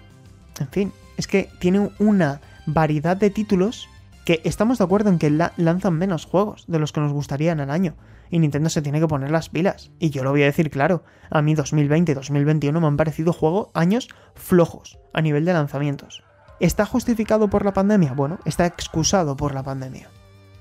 en 0.59 0.67
fin, 0.69 0.93
es 1.17 1.27
que 1.27 1.49
tiene 1.59 1.91
una 1.99 2.41
variedad 2.65 3.17
de 3.17 3.29
títulos 3.29 3.87
que 4.25 4.41
estamos 4.43 4.79
de 4.79 4.83
acuerdo 4.83 5.09
en 5.09 5.19
que 5.19 5.29
lanzan 5.29 5.97
menos 5.97 6.25
juegos 6.25 6.65
de 6.67 6.79
los 6.79 6.91
que 6.91 6.99
nos 6.99 7.13
gustarían 7.13 7.59
al 7.59 7.69
año, 7.69 7.95
y 8.29 8.39
Nintendo 8.39 8.69
se 8.69 8.81
tiene 8.81 8.99
que 8.99 9.07
poner 9.07 9.29
las 9.29 9.49
pilas. 9.49 9.91
Y 9.99 10.09
yo 10.09 10.23
lo 10.23 10.31
voy 10.31 10.41
a 10.41 10.45
decir 10.45 10.71
claro, 10.71 11.03
a 11.29 11.41
mí 11.41 11.53
2020 11.53 12.11
y 12.11 12.15
2021 12.15 12.81
me 12.81 12.87
han 12.87 12.97
parecido 12.97 13.33
juegos 13.33 13.69
años 13.73 14.09
flojos 14.33 14.97
a 15.13 15.21
nivel 15.21 15.45
de 15.45 15.53
lanzamientos. 15.53 16.23
¿Está 16.59 16.85
justificado 16.85 17.49
por 17.49 17.65
la 17.65 17.73
pandemia? 17.73 18.13
Bueno, 18.13 18.39
está 18.45 18.65
excusado 18.65 19.37
por 19.37 19.53
la 19.53 19.63
pandemia. 19.63 20.09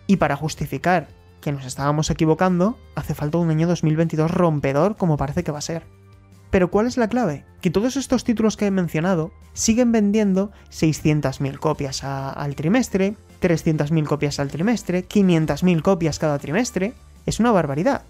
Y 0.07 0.17
para 0.17 0.37
justificar 0.37 1.09
que 1.45 1.53
nos 1.53 1.67
estábamos 1.67 2.09
equivocando, 2.09 2.79
hace 2.95 3.15
falta 3.15 3.37
un 3.37 3.51
año 3.51 3.69
2022 3.69 4.31
rompedor 4.31 4.97
como 4.97 5.19
parece 5.19 5.45
que 5.45 5.53
va 5.53 5.59
a 5.59 5.61
ser. 5.61 5.85
Pero 6.51 6.71
¿cuál 6.71 6.87
es 6.87 6.97
la 6.97 7.09
clave? 7.09 7.45
Que 7.61 7.71
todos 7.71 7.99
estos 7.99 8.25
títulos 8.25 8.57
que 8.57 8.65
he 8.65 8.71
mencionado 8.71 9.31
siguen 9.53 9.93
vendiendo 9.93 10.53
600.000 10.71 11.59
copias 11.59 12.03
al 12.03 12.55
trimestre, 12.55 13.17
300.000 13.43 14.07
copias 14.07 14.41
al 14.41 14.49
trimestre, 14.49 15.07
500.000 15.07 15.83
copias 15.83 16.19
cada 16.19 16.39
trimestre, 16.39 16.95
es 17.27 17.41
una 17.41 17.53
barbaridad. 17.53 18.05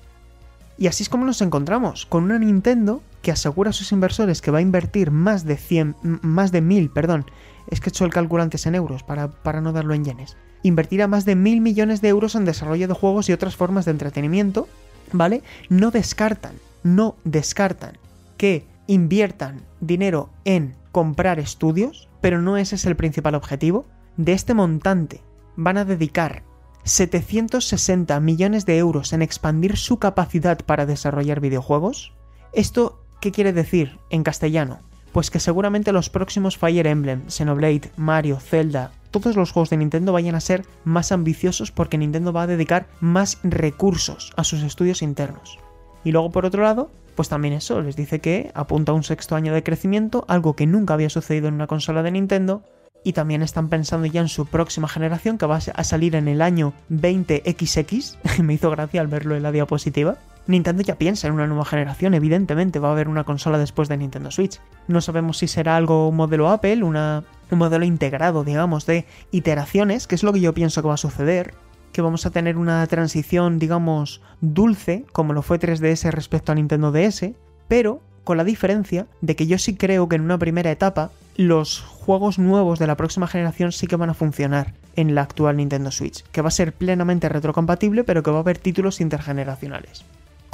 Y 0.78 0.86
así 0.86 1.02
es 1.02 1.08
como 1.08 1.24
nos 1.24 1.42
encontramos, 1.42 2.06
con 2.06 2.22
una 2.22 2.38
Nintendo 2.38 3.02
que 3.20 3.32
asegura 3.32 3.70
a 3.70 3.72
sus 3.72 3.90
inversores 3.90 4.42
que 4.42 4.52
va 4.52 4.58
a 4.58 4.62
invertir 4.62 5.10
más 5.10 5.44
de 5.44 5.56
100, 5.56 5.96
más 6.22 6.52
de 6.52 6.60
1000, 6.60 6.90
perdón, 6.90 7.26
es 7.68 7.80
que 7.80 7.88
he 7.88 7.90
hecho 7.90 8.04
el 8.04 8.12
cálculo 8.12 8.44
antes 8.44 8.66
en 8.66 8.76
euros 8.76 9.02
para, 9.02 9.28
para 9.28 9.60
no 9.60 9.72
darlo 9.72 9.94
en 9.94 10.04
yenes. 10.04 10.36
Invertirá 10.64 11.06
más 11.06 11.24
de 11.26 11.36
mil 11.36 11.60
millones 11.60 12.00
de 12.00 12.08
euros 12.08 12.34
en 12.34 12.44
desarrollo 12.44 12.88
de 12.88 12.94
juegos 12.94 13.28
y 13.28 13.32
otras 13.32 13.54
formas 13.54 13.84
de 13.84 13.92
entretenimiento, 13.92 14.66
¿vale? 15.12 15.42
No 15.68 15.92
descartan, 15.92 16.54
no 16.82 17.16
descartan 17.22 17.98
que 18.38 18.64
inviertan 18.86 19.60
dinero 19.80 20.30
en 20.44 20.74
comprar 20.90 21.38
estudios, 21.38 22.08
pero 22.20 22.40
no 22.40 22.56
ese 22.56 22.76
es 22.76 22.86
el 22.86 22.96
principal 22.96 23.34
objetivo. 23.34 23.84
De 24.16 24.32
este 24.32 24.54
montante 24.54 25.20
van 25.54 25.76
a 25.76 25.84
dedicar 25.84 26.42
760 26.84 28.18
millones 28.20 28.66
de 28.66 28.78
euros 28.78 29.12
en 29.12 29.20
expandir 29.20 29.76
su 29.76 29.98
capacidad 29.98 30.58
para 30.58 30.86
desarrollar 30.86 31.40
videojuegos? 31.40 32.14
¿Esto 32.54 33.02
qué 33.20 33.32
quiere 33.32 33.52
decir 33.52 33.98
en 34.10 34.22
castellano? 34.22 34.78
Pues 35.12 35.30
que 35.30 35.40
seguramente 35.40 35.92
los 35.92 36.10
próximos 36.10 36.56
Fire 36.56 36.86
Emblem, 36.86 37.28
Xenoblade, 37.28 37.90
Mario, 37.96 38.40
Zelda, 38.40 38.90
todos 39.20 39.36
los 39.36 39.52
juegos 39.52 39.70
de 39.70 39.76
Nintendo 39.76 40.12
vayan 40.12 40.34
a 40.34 40.40
ser 40.40 40.64
más 40.82 41.12
ambiciosos 41.12 41.70
porque 41.70 41.98
Nintendo 41.98 42.32
va 42.32 42.42
a 42.42 42.46
dedicar 42.48 42.88
más 43.00 43.38
recursos 43.44 44.32
a 44.36 44.42
sus 44.42 44.62
estudios 44.62 45.02
internos. 45.02 45.58
Y 46.02 46.10
luego 46.10 46.32
por 46.32 46.46
otro 46.46 46.64
lado, 46.64 46.90
pues 47.14 47.28
también 47.28 47.54
eso, 47.54 47.80
les 47.80 47.94
dice 47.94 48.18
que 48.18 48.50
apunta 48.54 48.90
a 48.90 48.94
un 48.94 49.04
sexto 49.04 49.36
año 49.36 49.54
de 49.54 49.62
crecimiento, 49.62 50.24
algo 50.26 50.56
que 50.56 50.66
nunca 50.66 50.94
había 50.94 51.10
sucedido 51.10 51.46
en 51.46 51.54
una 51.54 51.68
consola 51.68 52.02
de 52.02 52.10
Nintendo, 52.10 52.64
y 53.04 53.12
también 53.12 53.42
están 53.42 53.68
pensando 53.68 54.06
ya 54.06 54.20
en 54.20 54.28
su 54.28 54.46
próxima 54.46 54.88
generación 54.88 55.38
que 55.38 55.46
va 55.46 55.58
a 55.58 55.84
salir 55.84 56.16
en 56.16 56.26
el 56.26 56.42
año 56.42 56.72
20XX, 56.90 58.16
me 58.42 58.54
hizo 58.54 58.70
gracia 58.70 59.00
al 59.00 59.06
verlo 59.06 59.36
en 59.36 59.44
la 59.44 59.52
diapositiva. 59.52 60.16
Nintendo 60.46 60.82
ya 60.82 60.96
piensa 60.96 61.26
en 61.26 61.34
una 61.34 61.46
nueva 61.46 61.64
generación, 61.64 62.14
evidentemente 62.14 62.78
va 62.78 62.88
a 62.88 62.92
haber 62.92 63.08
una 63.08 63.24
consola 63.24 63.58
después 63.58 63.88
de 63.88 63.96
Nintendo 63.96 64.30
Switch. 64.30 64.60
No 64.88 65.00
sabemos 65.00 65.38
si 65.38 65.46
será 65.46 65.76
algo 65.76 66.12
modelo 66.12 66.50
Apple, 66.50 66.82
una, 66.82 67.24
un 67.54 67.60
modelo 67.60 67.84
integrado, 67.84 68.44
digamos, 68.44 68.86
de 68.86 69.06
iteraciones, 69.30 70.06
que 70.06 70.14
es 70.14 70.22
lo 70.22 70.32
que 70.32 70.40
yo 70.40 70.54
pienso 70.54 70.82
que 70.82 70.88
va 70.88 70.94
a 70.94 70.98
suceder, 70.98 71.54
que 71.92 72.02
vamos 72.02 72.26
a 72.26 72.30
tener 72.30 72.56
una 72.56 72.86
transición, 72.86 73.58
digamos, 73.58 74.20
dulce, 74.40 75.04
como 75.12 75.32
lo 75.32 75.42
fue 75.42 75.58
3DS 75.58 76.10
respecto 76.10 76.52
a 76.52 76.54
Nintendo 76.54 76.92
DS, 76.92 77.30
pero 77.68 78.00
con 78.24 78.36
la 78.36 78.44
diferencia 78.44 79.06
de 79.20 79.36
que 79.36 79.46
yo 79.46 79.58
sí 79.58 79.76
creo 79.76 80.08
que 80.08 80.16
en 80.16 80.22
una 80.22 80.38
primera 80.38 80.70
etapa 80.70 81.10
los 81.36 81.80
juegos 81.80 82.38
nuevos 82.38 82.78
de 82.78 82.86
la 82.86 82.96
próxima 82.96 83.26
generación 83.26 83.72
sí 83.72 83.86
que 83.86 83.96
van 83.96 84.10
a 84.10 84.14
funcionar 84.14 84.74
en 84.96 85.14
la 85.14 85.22
actual 85.22 85.56
Nintendo 85.56 85.90
Switch, 85.90 86.22
que 86.30 86.42
va 86.42 86.48
a 86.48 86.52
ser 86.52 86.72
plenamente 86.72 87.28
retrocompatible, 87.28 88.04
pero 88.04 88.22
que 88.22 88.30
va 88.30 88.38
a 88.38 88.40
haber 88.40 88.58
títulos 88.58 89.00
intergeneracionales 89.00 90.04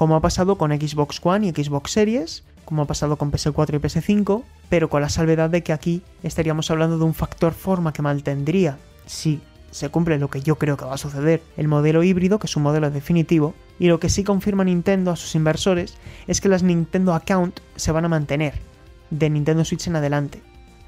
como 0.00 0.16
ha 0.16 0.20
pasado 0.22 0.56
con 0.56 0.70
Xbox 0.70 1.20
One 1.22 1.48
y 1.48 1.50
Xbox 1.50 1.90
Series, 1.90 2.42
como 2.70 2.82
ha 2.82 2.86
pasado 2.86 3.16
con 3.16 3.30
PS4 3.30 3.74
y 3.74 3.78
PS5, 3.78 4.44
pero 4.68 4.88
con 4.88 5.02
la 5.02 5.08
salvedad 5.08 5.50
de 5.50 5.62
que 5.62 5.74
aquí 5.74 6.02
estaríamos 6.22 6.70
hablando 6.70 6.96
de 6.96 7.04
un 7.04 7.14
factor 7.14 7.52
forma 7.52 7.92
que 7.92 8.00
mantendría, 8.00 8.78
si 9.06 9.42
se 9.70 9.88
cumple 9.90 10.18
lo 10.18 10.30
que 10.30 10.40
yo 10.40 10.56
creo 10.56 10.76
que 10.76 10.86
va 10.86 10.94
a 10.94 10.98
suceder, 10.98 11.42
el 11.56 11.68
modelo 11.68 12.02
híbrido, 12.02 12.38
que 12.38 12.46
es 12.46 12.56
un 12.56 12.62
modelo 12.62 12.90
definitivo, 12.90 13.54
y 13.78 13.88
lo 13.88 14.00
que 14.00 14.08
sí 14.08 14.24
confirma 14.24 14.64
Nintendo 14.64 15.10
a 15.10 15.16
sus 15.16 15.34
inversores 15.34 15.98
es 16.26 16.40
que 16.40 16.48
las 16.48 16.62
Nintendo 16.62 17.12
Account 17.12 17.60
se 17.76 17.92
van 17.92 18.04
a 18.04 18.08
mantener 18.08 18.54
de 19.10 19.28
Nintendo 19.28 19.64
Switch 19.64 19.88
en 19.88 19.96
adelante. 19.96 20.40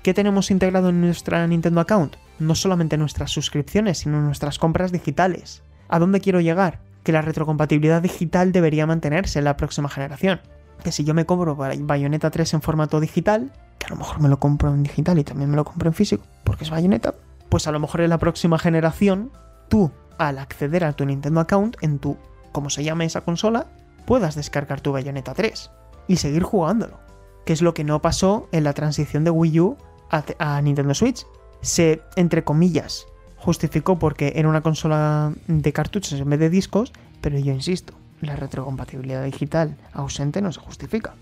¿Qué 0.02 0.14
tenemos 0.14 0.50
integrado 0.50 0.88
en 0.88 1.00
nuestra 1.00 1.46
Nintendo 1.46 1.80
Account? 1.80 2.14
No 2.38 2.54
solamente 2.54 2.96
nuestras 2.96 3.32
suscripciones, 3.32 3.98
sino 3.98 4.20
nuestras 4.20 4.58
compras 4.58 4.92
digitales. 4.92 5.62
¿A 5.88 5.98
dónde 5.98 6.20
quiero 6.20 6.40
llegar? 6.40 6.80
que 7.02 7.12
la 7.12 7.22
retrocompatibilidad 7.22 8.02
digital 8.02 8.52
debería 8.52 8.86
mantenerse 8.86 9.38
en 9.38 9.44
la 9.44 9.56
próxima 9.56 9.88
generación. 9.88 10.40
Que 10.82 10.92
si 10.92 11.04
yo 11.04 11.14
me 11.14 11.26
cobro 11.26 11.56
Bayonetta 11.56 12.30
3 12.30 12.54
en 12.54 12.62
formato 12.62 13.00
digital, 13.00 13.52
que 13.78 13.86
a 13.86 13.90
lo 13.90 13.96
mejor 13.96 14.20
me 14.20 14.28
lo 14.28 14.38
compro 14.38 14.72
en 14.74 14.82
digital 14.82 15.18
y 15.18 15.24
también 15.24 15.50
me 15.50 15.56
lo 15.56 15.64
compro 15.64 15.88
en 15.88 15.94
físico, 15.94 16.24
porque 16.44 16.64
es 16.64 16.70
Bayonetta, 16.70 17.14
pues 17.48 17.66
a 17.66 17.72
lo 17.72 17.80
mejor 17.80 18.00
en 18.00 18.10
la 18.10 18.18
próxima 18.18 18.58
generación, 18.58 19.30
tú, 19.68 19.90
al 20.18 20.38
acceder 20.38 20.84
a 20.84 20.92
tu 20.92 21.04
Nintendo 21.04 21.40
account, 21.40 21.76
en 21.82 21.98
tu, 21.98 22.16
como 22.50 22.70
se 22.70 22.82
llame 22.82 23.04
esa 23.04 23.20
consola, 23.20 23.66
puedas 24.06 24.34
descargar 24.34 24.80
tu 24.80 24.92
Bayonetta 24.92 25.34
3 25.34 25.70
y 26.08 26.16
seguir 26.16 26.42
jugándolo. 26.42 26.98
Que 27.44 27.52
es 27.52 27.62
lo 27.62 27.74
que 27.74 27.84
no 27.84 28.00
pasó 28.00 28.48
en 28.52 28.64
la 28.64 28.72
transición 28.72 29.24
de 29.24 29.30
Wii 29.30 29.60
U 29.60 29.76
a, 30.10 30.24
a 30.38 30.62
Nintendo 30.62 30.94
Switch. 30.94 31.26
Se, 31.60 32.02
entre 32.16 32.44
comillas, 32.44 33.06
justificó 33.36 33.98
porque 33.98 34.32
era 34.36 34.48
una 34.48 34.62
consola 34.62 35.32
de 35.46 35.72
cartuchos 35.72 36.20
en 36.20 36.30
vez 36.30 36.38
de 36.38 36.50
discos, 36.50 36.92
pero 37.20 37.38
yo 37.38 37.52
insisto, 37.52 37.94
la 38.22 38.36
retrocompatibilidad 38.36 39.24
digital 39.24 39.76
ausente 39.92 40.40
no 40.40 40.52
se 40.52 40.60
justifica. 40.60 41.14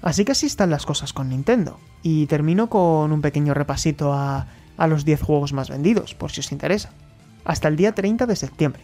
Así 0.00 0.24
que 0.24 0.32
así 0.32 0.46
están 0.46 0.70
las 0.70 0.86
cosas 0.86 1.12
con 1.12 1.28
Nintendo. 1.28 1.78
Y 2.02 2.26
termino 2.26 2.68
con 2.68 3.12
un 3.12 3.20
pequeño 3.20 3.52
repasito 3.52 4.12
a, 4.12 4.46
a 4.76 4.86
los 4.86 5.04
10 5.04 5.22
juegos 5.22 5.52
más 5.52 5.68
vendidos, 5.68 6.14
por 6.14 6.30
si 6.30 6.40
os 6.40 6.52
interesa. 6.52 6.90
Hasta 7.44 7.68
el 7.68 7.76
día 7.76 7.94
30 7.94 8.26
de 8.26 8.36
septiembre. 8.36 8.82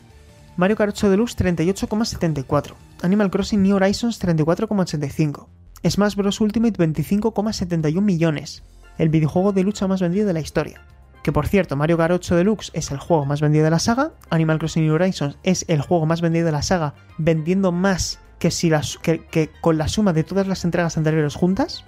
Mario 0.56 0.76
Kart 0.76 0.94
8 0.94 1.10
Deluxe 1.10 1.36
38,74. 1.38 2.74
Animal 3.02 3.30
Crossing 3.30 3.62
New 3.62 3.76
Horizons 3.76 4.20
34,85. 4.22 5.46
Smash 5.88 6.14
Bros. 6.14 6.40
Ultimate 6.40 6.78
25,71 6.78 8.00
millones. 8.00 8.62
El 8.98 9.08
videojuego 9.08 9.52
de 9.52 9.64
lucha 9.64 9.86
más 9.86 10.00
vendido 10.00 10.26
de 10.26 10.32
la 10.32 10.40
historia. 10.40 10.82
Que 11.22 11.32
por 11.32 11.46
cierto, 11.46 11.76
Mario 11.76 11.96
Kart 11.96 12.14
8 12.14 12.36
Deluxe 12.36 12.70
es 12.74 12.90
el 12.90 12.98
juego 12.98 13.24
más 13.24 13.40
vendido 13.40 13.64
de 13.64 13.70
la 13.70 13.78
saga, 13.78 14.12
Animal 14.30 14.58
Crossing 14.58 14.84
New 14.84 14.94
Horizons 14.94 15.38
es 15.44 15.64
el 15.68 15.80
juego 15.80 16.04
más 16.04 16.20
vendido 16.20 16.46
de 16.46 16.52
la 16.52 16.62
saga, 16.62 16.94
vendiendo 17.16 17.70
más 17.70 18.18
que, 18.40 18.50
si 18.50 18.70
las, 18.70 18.98
que, 18.98 19.50
con 19.60 19.78
la 19.78 19.86
suma 19.86 20.12
de 20.12 20.24
todas 20.24 20.48
las 20.48 20.64
entregas 20.64 20.96
anteriores 20.96 21.36
juntas. 21.36 21.84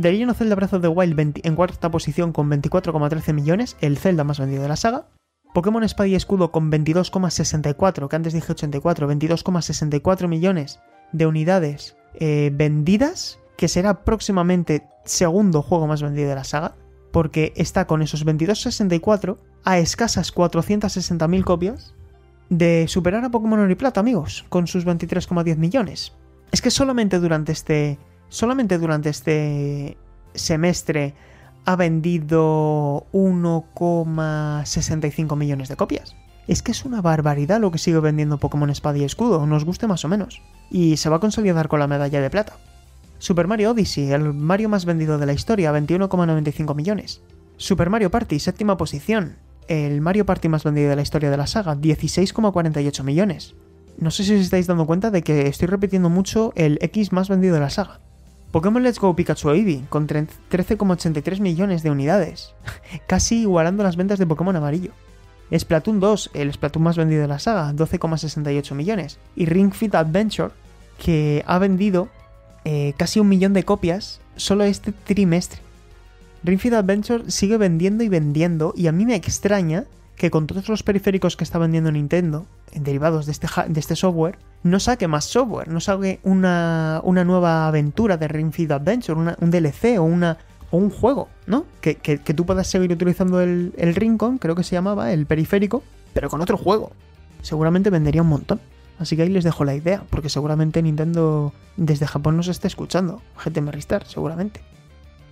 The 0.00 0.12
Legend 0.12 0.30
of 0.30 0.38
Zelda 0.38 0.54
Breath 0.54 0.74
of 0.74 0.82
the 0.82 0.88
Wild 0.88 1.40
en 1.42 1.56
cuarta 1.56 1.90
posición 1.90 2.32
con 2.32 2.48
24,13 2.48 3.32
millones, 3.32 3.76
el 3.80 3.98
Zelda 3.98 4.22
más 4.22 4.38
vendido 4.38 4.62
de 4.62 4.68
la 4.68 4.76
saga. 4.76 5.06
Pokémon 5.54 5.82
Espada 5.82 6.06
y 6.06 6.14
Escudo 6.14 6.52
con 6.52 6.70
22,64, 6.70 8.06
que 8.06 8.16
antes 8.16 8.32
dije 8.32 8.52
84, 8.52 9.10
22,64 9.10 10.28
millones 10.28 10.78
de 11.10 11.26
unidades 11.26 11.96
eh, 12.14 12.50
vendidas, 12.52 13.40
que 13.56 13.66
será 13.66 14.04
próximamente 14.04 14.86
segundo 15.04 15.62
juego 15.62 15.88
más 15.88 16.00
vendido 16.00 16.28
de 16.28 16.36
la 16.36 16.44
saga 16.44 16.76
porque 17.12 17.52
está 17.56 17.86
con 17.86 18.02
esos 18.02 18.24
2264 18.24 19.38
a 19.64 19.78
escasas 19.78 20.34
460.000 20.34 21.44
copias 21.44 21.94
de 22.50 22.86
superar 22.88 23.24
a 23.24 23.30
Pokémon 23.30 23.60
Oro 23.60 23.70
y 23.70 23.74
Plata, 23.74 24.00
amigos, 24.00 24.44
con 24.48 24.66
sus 24.66 24.86
23,10 24.86 25.56
millones. 25.56 26.12
Es 26.52 26.62
que 26.62 26.70
solamente 26.70 27.18
durante 27.18 27.52
este 27.52 27.98
solamente 28.28 28.78
durante 28.78 29.10
este 29.10 29.98
semestre 30.34 31.14
ha 31.64 31.76
vendido 31.76 33.06
1,65 33.12 35.36
millones 35.36 35.68
de 35.68 35.76
copias. 35.76 36.16
Es 36.46 36.62
que 36.62 36.72
es 36.72 36.84
una 36.86 37.02
barbaridad 37.02 37.60
lo 37.60 37.70
que 37.70 37.78
sigue 37.78 38.00
vendiendo 38.00 38.38
Pokémon 38.38 38.70
Espada 38.70 38.96
y 38.96 39.04
Escudo, 39.04 39.46
nos 39.46 39.66
guste 39.66 39.86
más 39.86 40.06
o 40.06 40.08
menos. 40.08 40.40
Y 40.70 40.96
se 40.96 41.10
va 41.10 41.16
a 41.16 41.20
consolidar 41.20 41.68
con 41.68 41.80
la 41.80 41.86
medalla 41.86 42.22
de 42.22 42.30
plata. 42.30 42.56
Super 43.18 43.48
Mario 43.48 43.72
Odyssey, 43.72 44.12
el 44.12 44.32
Mario 44.32 44.68
más 44.68 44.84
vendido 44.84 45.18
de 45.18 45.26
la 45.26 45.32
historia, 45.32 45.72
21,95 45.72 46.74
millones. 46.74 47.20
Super 47.56 47.90
Mario 47.90 48.10
Party, 48.10 48.38
séptima 48.38 48.76
posición. 48.76 49.36
El 49.66 50.00
Mario 50.00 50.24
Party 50.24 50.48
más 50.48 50.64
vendido 50.64 50.88
de 50.88 50.96
la 50.96 51.02
historia 51.02 51.30
de 51.30 51.36
la 51.36 51.48
saga, 51.48 51.74
16,48 51.76 53.02
millones. 53.02 53.54
No 53.98 54.12
sé 54.12 54.22
si 54.22 54.34
os 54.34 54.40
estáis 54.40 54.68
dando 54.68 54.86
cuenta 54.86 55.10
de 55.10 55.22
que 55.22 55.48
estoy 55.48 55.66
repitiendo 55.66 56.08
mucho 56.08 56.52
el 56.54 56.78
X 56.80 57.12
más 57.12 57.28
vendido 57.28 57.54
de 57.54 57.60
la 57.60 57.70
saga. 57.70 58.00
Pokémon 58.52 58.82
Let's 58.82 59.00
Go 59.00 59.14
Pikachu 59.14 59.50
Eevee, 59.50 59.84
con 59.88 60.06
13,83 60.06 61.40
millones 61.40 61.82
de 61.82 61.90
unidades, 61.90 62.54
casi 63.08 63.40
igualando 63.40 63.82
las 63.82 63.96
ventas 63.96 64.20
de 64.20 64.26
Pokémon 64.26 64.54
Amarillo. 64.54 64.92
Splatoon 65.52 65.98
2, 65.98 66.30
el 66.34 66.52
Splatoon 66.52 66.84
más 66.84 66.96
vendido 66.96 67.22
de 67.22 67.28
la 67.28 67.40
saga, 67.40 67.72
12,68 67.72 68.74
millones. 68.74 69.18
Y 69.34 69.46
Ring 69.46 69.72
Fit 69.72 69.94
Adventure, 69.94 70.52
que 70.98 71.42
ha 71.46 71.58
vendido 71.58 72.08
eh, 72.70 72.92
casi 72.98 73.18
un 73.18 73.30
millón 73.30 73.54
de 73.54 73.64
copias 73.64 74.20
solo 74.36 74.64
este 74.64 74.92
trimestre. 74.92 75.58
Ring 76.44 76.58
Fit 76.58 76.74
Adventure 76.74 77.30
sigue 77.30 77.56
vendiendo 77.56 78.04
y 78.04 78.10
vendiendo 78.10 78.74
y 78.76 78.88
a 78.88 78.92
mí 78.92 79.06
me 79.06 79.14
extraña 79.14 79.86
que 80.16 80.30
con 80.30 80.46
todos 80.46 80.68
los 80.68 80.82
periféricos 80.82 81.34
que 81.34 81.44
está 81.44 81.58
vendiendo 81.58 81.90
Nintendo, 81.90 82.44
derivados 82.74 83.24
de 83.24 83.32
este, 83.32 83.46
de 83.68 83.80
este 83.80 83.96
software, 83.96 84.36
no 84.64 84.80
saque 84.80 85.08
más 85.08 85.24
software, 85.24 85.68
no 85.68 85.80
saque 85.80 86.20
una, 86.24 87.00
una 87.04 87.24
nueva 87.24 87.68
aventura 87.68 88.18
de 88.18 88.28
Ring 88.28 88.52
Adventure, 88.70 89.34
un 89.40 89.50
DLC 89.50 89.98
o, 89.98 90.02
una, 90.02 90.36
o 90.70 90.76
un 90.76 90.90
juego, 90.90 91.30
¿no? 91.46 91.64
Que, 91.80 91.94
tú 92.36 92.44
puedas 92.44 92.66
seguir 92.66 92.92
utilizando 92.92 93.40
el, 93.40 93.72
el 93.78 93.94
Rincon, 93.94 94.36
creo 94.36 94.54
que 94.54 94.62
se 94.62 94.74
llamaba, 94.74 95.10
el 95.10 95.24
periférico, 95.24 95.82
pero 96.12 96.28
con 96.28 96.42
otro 96.42 96.58
juego. 96.58 96.92
Seguramente 97.40 97.88
vendería 97.88 98.20
un 98.20 98.28
montón. 98.28 98.60
Así 98.98 99.16
que 99.16 99.22
ahí 99.22 99.28
les 99.28 99.44
dejo 99.44 99.64
la 99.64 99.74
idea, 99.74 100.02
porque 100.10 100.28
seguramente 100.28 100.82
Nintendo 100.82 101.52
desde 101.76 102.06
Japón 102.06 102.36
nos 102.36 102.48
está 102.48 102.66
escuchando. 102.66 103.22
GTM 103.36 103.68
Restart, 103.68 104.06
seguramente. 104.06 104.60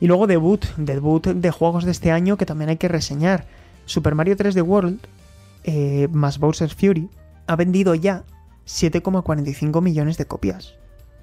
Y 0.00 0.06
luego 0.06 0.26
debut, 0.26 0.64
debut 0.76 1.26
de 1.26 1.50
juegos 1.50 1.84
de 1.84 1.90
este 1.90 2.12
año 2.12 2.36
que 2.36 2.46
también 2.46 2.70
hay 2.70 2.76
que 2.76 2.88
reseñar. 2.88 3.46
Super 3.86 4.14
Mario 4.14 4.36
3D 4.36 4.62
World, 4.62 5.00
eh, 5.64 6.08
más 6.12 6.38
Bowser's 6.38 6.74
Fury, 6.74 7.08
ha 7.46 7.56
vendido 7.56 7.94
ya 7.94 8.24
7,45 8.66 9.80
millones 9.82 10.18
de 10.18 10.26
copias 10.26 10.74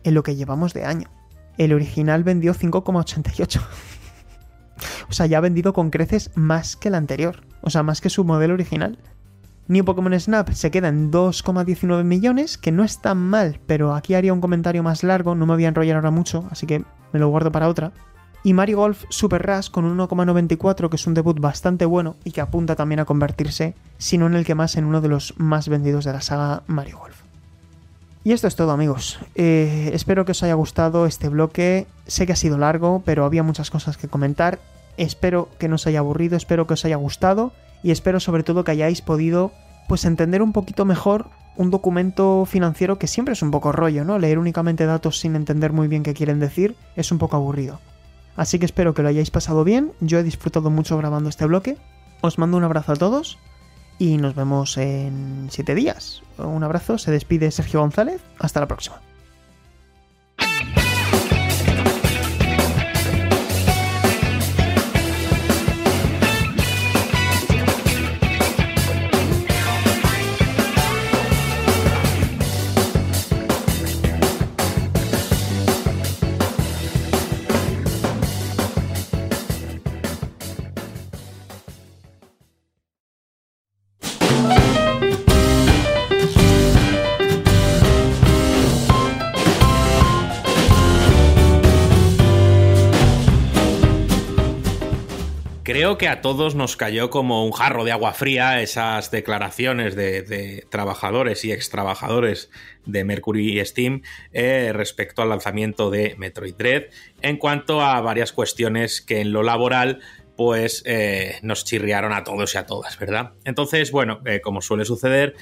en 0.03 0.13
lo 0.13 0.23
que 0.23 0.35
llevamos 0.35 0.73
de 0.73 0.85
año. 0.85 1.09
El 1.57 1.73
original 1.73 2.23
vendió 2.23 2.53
5,88. 2.53 3.61
o 5.09 5.13
sea, 5.13 5.27
ya 5.27 5.37
ha 5.37 5.41
vendido 5.41 5.73
con 5.73 5.91
creces 5.91 6.31
más 6.35 6.75
que 6.75 6.87
el 6.89 6.95
anterior. 6.95 7.41
O 7.61 7.69
sea, 7.69 7.83
más 7.83 8.01
que 8.01 8.09
su 8.09 8.23
modelo 8.23 8.53
original. 8.55 8.97
New 9.67 9.85
Pokémon 9.85 10.19
Snap 10.19 10.51
se 10.51 10.71
queda 10.71 10.89
en 10.89 11.09
2,19 11.11 12.03
millones, 12.03 12.57
que 12.57 12.71
no 12.71 12.83
es 12.83 12.99
tan 12.99 13.17
mal, 13.17 13.59
pero 13.65 13.95
aquí 13.95 14.13
haría 14.13 14.33
un 14.33 14.41
comentario 14.41 14.83
más 14.83 15.03
largo, 15.03 15.35
no 15.35 15.45
me 15.45 15.53
voy 15.53 15.63
a 15.63 15.69
enrollar 15.69 15.95
ahora 15.95 16.11
mucho, 16.11 16.45
así 16.51 16.67
que 16.67 16.83
me 17.13 17.19
lo 17.19 17.29
guardo 17.29 17.51
para 17.51 17.69
otra. 17.69 17.93
Y 18.43 18.53
Mario 18.53 18.77
Golf 18.77 19.05
Super 19.07 19.41
Rush 19.41 19.69
con 19.69 19.97
1,94, 19.97 20.89
que 20.89 20.97
es 20.97 21.07
un 21.07 21.13
debut 21.13 21.39
bastante 21.39 21.85
bueno 21.85 22.17
y 22.25 22.31
que 22.31 22.41
apunta 22.41 22.75
también 22.75 22.99
a 22.99 23.05
convertirse, 23.05 23.73
si 23.97 24.17
no 24.17 24.27
en 24.27 24.33
el 24.33 24.43
que 24.43 24.53
más, 24.53 24.75
en 24.75 24.83
uno 24.83 24.99
de 24.99 25.07
los 25.07 25.33
más 25.37 25.69
vendidos 25.69 26.03
de 26.03 26.11
la 26.11 26.21
saga 26.21 26.63
Mario 26.67 26.99
Golf. 26.99 27.21
Y 28.25 28.33
esto 28.33 28.47
es 28.47 28.57
todo 28.57 28.71
amigos. 28.71 29.19
Eh, 29.35 29.91
espero 29.93 30.25
que 30.25 30.31
os 30.33 30.43
haya 30.43 30.53
gustado 30.55 31.05
este 31.05 31.29
bloque. 31.29 31.87
Sé 32.07 32.25
que 32.25 32.33
ha 32.33 32.37
sido 32.37 32.57
largo, 32.57 33.01
pero 33.05 33.25
había 33.25 33.43
muchas 33.43 33.69
cosas 33.69 33.97
que 33.97 34.07
comentar. 34.07 34.59
Espero 34.97 35.49
que 35.57 35.67
no 35.69 35.75
os 35.75 35.87
haya 35.87 35.99
aburrido, 35.99 36.37
espero 36.37 36.67
que 36.67 36.73
os 36.73 36.85
haya 36.85 36.95
gustado 36.97 37.53
y 37.83 37.91
espero 37.91 38.19
sobre 38.19 38.43
todo 38.43 38.63
que 38.63 38.71
hayáis 38.71 39.01
podido 39.01 39.51
pues 39.87 40.05
entender 40.05 40.41
un 40.41 40.53
poquito 40.53 40.85
mejor 40.85 41.29
un 41.55 41.69
documento 41.69 42.45
financiero 42.45 42.97
que 42.97 43.07
siempre 43.07 43.33
es 43.33 43.41
un 43.41 43.51
poco 43.51 43.71
rollo, 43.71 44.05
¿no? 44.05 44.17
Leer 44.17 44.39
únicamente 44.39 44.85
datos 44.85 45.19
sin 45.19 45.35
entender 45.35 45.71
muy 45.71 45.87
bien 45.87 46.01
qué 46.01 46.13
quieren 46.13 46.39
decir 46.39 46.75
es 46.95 47.11
un 47.11 47.19
poco 47.19 47.35
aburrido. 47.35 47.79
Así 48.35 48.57
que 48.57 48.65
espero 48.65 48.93
que 48.93 49.03
lo 49.03 49.09
hayáis 49.09 49.29
pasado 49.29 49.63
bien, 49.63 49.91
yo 49.99 50.17
he 50.17 50.23
disfrutado 50.23 50.71
mucho 50.71 50.97
grabando 50.97 51.29
este 51.29 51.45
bloque, 51.45 51.77
os 52.21 52.39
mando 52.39 52.57
un 52.57 52.63
abrazo 52.63 52.93
a 52.93 52.95
todos 52.95 53.37
y 53.99 54.17
nos 54.17 54.33
vemos 54.33 54.77
en 54.77 55.47
7 55.51 55.75
días. 55.75 56.23
Un 56.39 56.63
abrazo, 56.63 56.97
se 56.97 57.11
despide 57.11 57.51
Sergio 57.51 57.81
González, 57.81 58.21
hasta 58.39 58.59
la 58.59 58.67
próxima. 58.67 59.12
Creo 95.63 95.97
que 95.97 96.09
a 96.09 96.19
todos 96.19 96.55
nos 96.55 96.75
cayó 96.75 97.09
como 97.09 97.45
un 97.45 97.53
jarro 97.53 97.85
de 97.85 97.93
agua 97.93 98.11
fría 98.11 98.61
esas 98.61 99.11
declaraciones 99.11 99.95
de, 99.95 100.65
trabajadores 100.69 101.45
y 101.45 101.53
ex 101.53 101.69
trabajadores 101.69 102.51
de 102.85 103.05
Mercury 103.05 103.61
y 103.61 103.65
Steam 103.65 104.01
eh, 104.33 104.71
respecto 104.73 105.21
al 105.21 105.29
lanzamiento 105.29 105.89
de 105.89 106.15
Metroid 106.17 106.55
Dread 106.55 106.83
en 107.21 107.37
cuanto 107.37 107.79
a 107.79 108.01
varias 108.01 108.33
cuestiones 108.33 108.99
que 108.99 109.21
en 109.21 109.31
lo 109.31 109.41
laboral 109.41 110.01
pues 110.35 110.83
eh, 110.85 111.37
nos 111.43 111.63
chirriaron 111.63 112.11
a 112.11 112.25
todos 112.25 112.53
y 112.55 112.57
a 112.57 112.65
todas, 112.65 112.99
¿verdad? 112.99 113.31
Entonces, 113.45 113.91
bueno, 113.91 114.19
eh, 114.25 114.41
como 114.41 114.61
suele 114.61 114.83
suceder, 114.83 115.35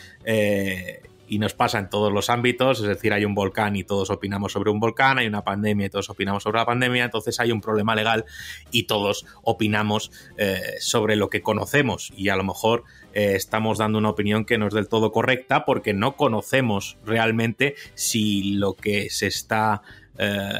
y 1.31 1.39
nos 1.39 1.53
pasa 1.53 1.79
en 1.79 1.89
todos 1.89 2.11
los 2.11 2.29
ámbitos, 2.29 2.81
es 2.81 2.87
decir, 2.87 3.13
hay 3.13 3.23
un 3.23 3.33
volcán 3.33 3.77
y 3.77 3.85
todos 3.85 4.09
opinamos 4.09 4.51
sobre 4.51 4.69
un 4.69 4.81
volcán, 4.81 5.17
hay 5.17 5.27
una 5.27 5.45
pandemia 5.45 5.85
y 5.85 5.89
todos 5.89 6.09
opinamos 6.09 6.43
sobre 6.43 6.59
la 6.59 6.65
pandemia, 6.65 7.05
entonces 7.05 7.39
hay 7.39 7.53
un 7.53 7.61
problema 7.61 7.95
legal 7.95 8.25
y 8.69 8.83
todos 8.83 9.25
opinamos 9.41 10.11
eh, 10.35 10.61
sobre 10.81 11.15
lo 11.15 11.29
que 11.29 11.41
conocemos. 11.41 12.11
Y 12.17 12.27
a 12.27 12.35
lo 12.35 12.43
mejor 12.43 12.83
eh, 13.13 13.31
estamos 13.35 13.77
dando 13.77 13.97
una 13.99 14.09
opinión 14.09 14.43
que 14.43 14.57
no 14.57 14.67
es 14.67 14.73
del 14.73 14.89
todo 14.89 15.13
correcta 15.13 15.63
porque 15.63 15.93
no 15.93 16.17
conocemos 16.17 16.97
realmente 17.05 17.75
si 17.93 18.55
lo 18.55 18.73
que 18.73 19.09
se 19.09 19.27
está 19.27 19.83
eh, 20.17 20.51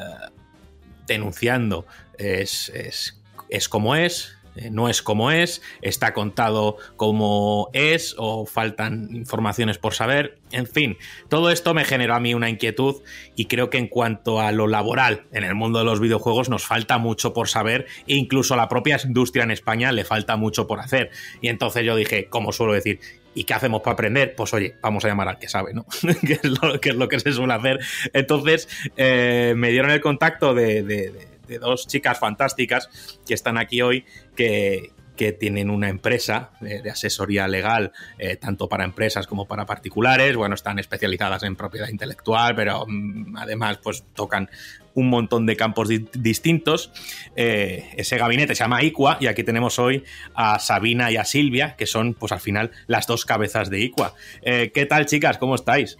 denunciando 1.05 1.85
es, 2.17 2.69
es, 2.69 3.21
es 3.49 3.67
como 3.67 3.97
es, 3.97 4.37
no 4.71 4.89
es 4.89 5.01
como 5.01 5.31
es, 5.31 5.61
está 5.81 6.13
contado 6.13 6.77
como 6.95 7.69
es 7.73 8.15
o 8.17 8.45
faltan 8.45 9.09
informaciones 9.13 9.77
por 9.77 9.93
saber. 9.93 10.37
En 10.51 10.67
fin, 10.67 10.97
todo 11.29 11.49
esto 11.49 11.73
me 11.73 11.85
generó 11.85 12.15
a 12.15 12.19
mí 12.19 12.33
una 12.33 12.49
inquietud 12.49 13.01
y 13.35 13.45
creo 13.45 13.69
que 13.69 13.77
en 13.77 13.87
cuanto 13.87 14.41
a 14.41 14.51
lo 14.51 14.67
laboral 14.67 15.23
en 15.31 15.43
el 15.43 15.55
mundo 15.55 15.79
de 15.79 15.85
los 15.85 15.99
videojuegos 15.99 16.49
nos 16.49 16.65
falta 16.65 16.97
mucho 16.97 17.33
por 17.33 17.47
saber 17.47 17.85
e 18.07 18.15
incluso 18.15 18.53
a 18.53 18.57
la 18.57 18.67
propia 18.67 18.99
industria 19.03 19.43
en 19.43 19.51
España 19.51 19.91
le 19.91 20.03
falta 20.03 20.35
mucho 20.35 20.67
por 20.67 20.79
hacer. 20.79 21.11
Y 21.41 21.47
entonces 21.47 21.85
yo 21.85 21.95
dije, 21.95 22.27
como 22.27 22.51
suelo 22.51 22.73
decir, 22.73 22.99
¿Y 23.33 23.45
qué 23.45 23.53
hacemos 23.53 23.81
para 23.81 23.93
aprender? 23.93 24.35
Pues 24.35 24.53
oye, 24.53 24.75
vamos 24.81 25.05
a 25.05 25.07
llamar 25.07 25.29
al 25.29 25.39
que 25.39 25.47
sabe, 25.47 25.73
¿no? 25.73 25.85
que, 26.27 26.33
es 26.33 26.93
lo, 26.93 27.07
que, 27.07 27.19
se 27.21 27.31
suele 27.31 27.53
hacer. 27.53 27.79
Entonces 28.11 28.67
eh, 28.97 29.53
me 29.55 29.71
dieron 29.71 29.89
el 29.89 30.01
contacto 30.01 30.53
de 30.53 31.30
dos 31.59 31.87
chicas 31.87 32.19
fantásticas 32.19 32.89
que 33.25 33.33
están 33.33 33.57
aquí 33.57 33.81
hoy, 33.81 34.05
que, 34.35 34.91
tienen 35.39 35.69
una 35.69 35.87
empresa 35.87 36.49
de, 36.61 36.89
asesoría 36.89 37.47
legal, 37.47 37.91
eh, 38.17 38.37
tanto 38.37 38.67
para 38.67 38.83
empresas 38.83 39.27
como 39.27 39.47
para 39.47 39.67
particulares. 39.67 40.35
Bueno, 40.35 40.55
están 40.55 40.79
especializadas 40.79 41.43
en 41.43 41.55
propiedad 41.55 41.89
intelectual, 41.89 42.55
pero 42.55 42.85
mm, 42.87 43.37
además 43.37 43.77
pues 43.83 44.03
tocan 44.15 44.49
un 44.95 45.09
montón 45.09 45.45
de 45.45 45.55
campos 45.55 45.89
distintos. 46.13 46.91
Eh, 47.35 47.91
ese 47.97 48.17
gabinete 48.17 48.55
se 48.55 48.63
llama 48.63 48.81
ICUA 48.81 49.17
y 49.19 49.27
aquí 49.27 49.43
tenemos 49.43 49.77
hoy 49.77 50.03
a 50.33 50.57
Sabina 50.57 51.11
y 51.11 51.17
a 51.17 51.25
Silvia, 51.25 51.75
que 51.75 51.85
son 51.85 52.15
pues 52.15 52.31
al 52.31 52.39
final 52.39 52.71
las 52.87 53.05
dos 53.05 53.23
cabezas 53.23 53.69
de 53.69 53.79
ICUA. 53.79 54.15
Eh, 54.41 54.71
¿Qué 54.73 54.87
tal 54.87 55.05
chicas? 55.05 55.37
¿Cómo 55.37 55.53
estáis? 55.53 55.97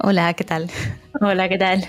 Hola, 0.00 0.34
¿qué 0.34 0.44
tal? 0.44 0.68
Hola, 1.20 1.48
¿qué 1.48 1.58
tal? 1.58 1.86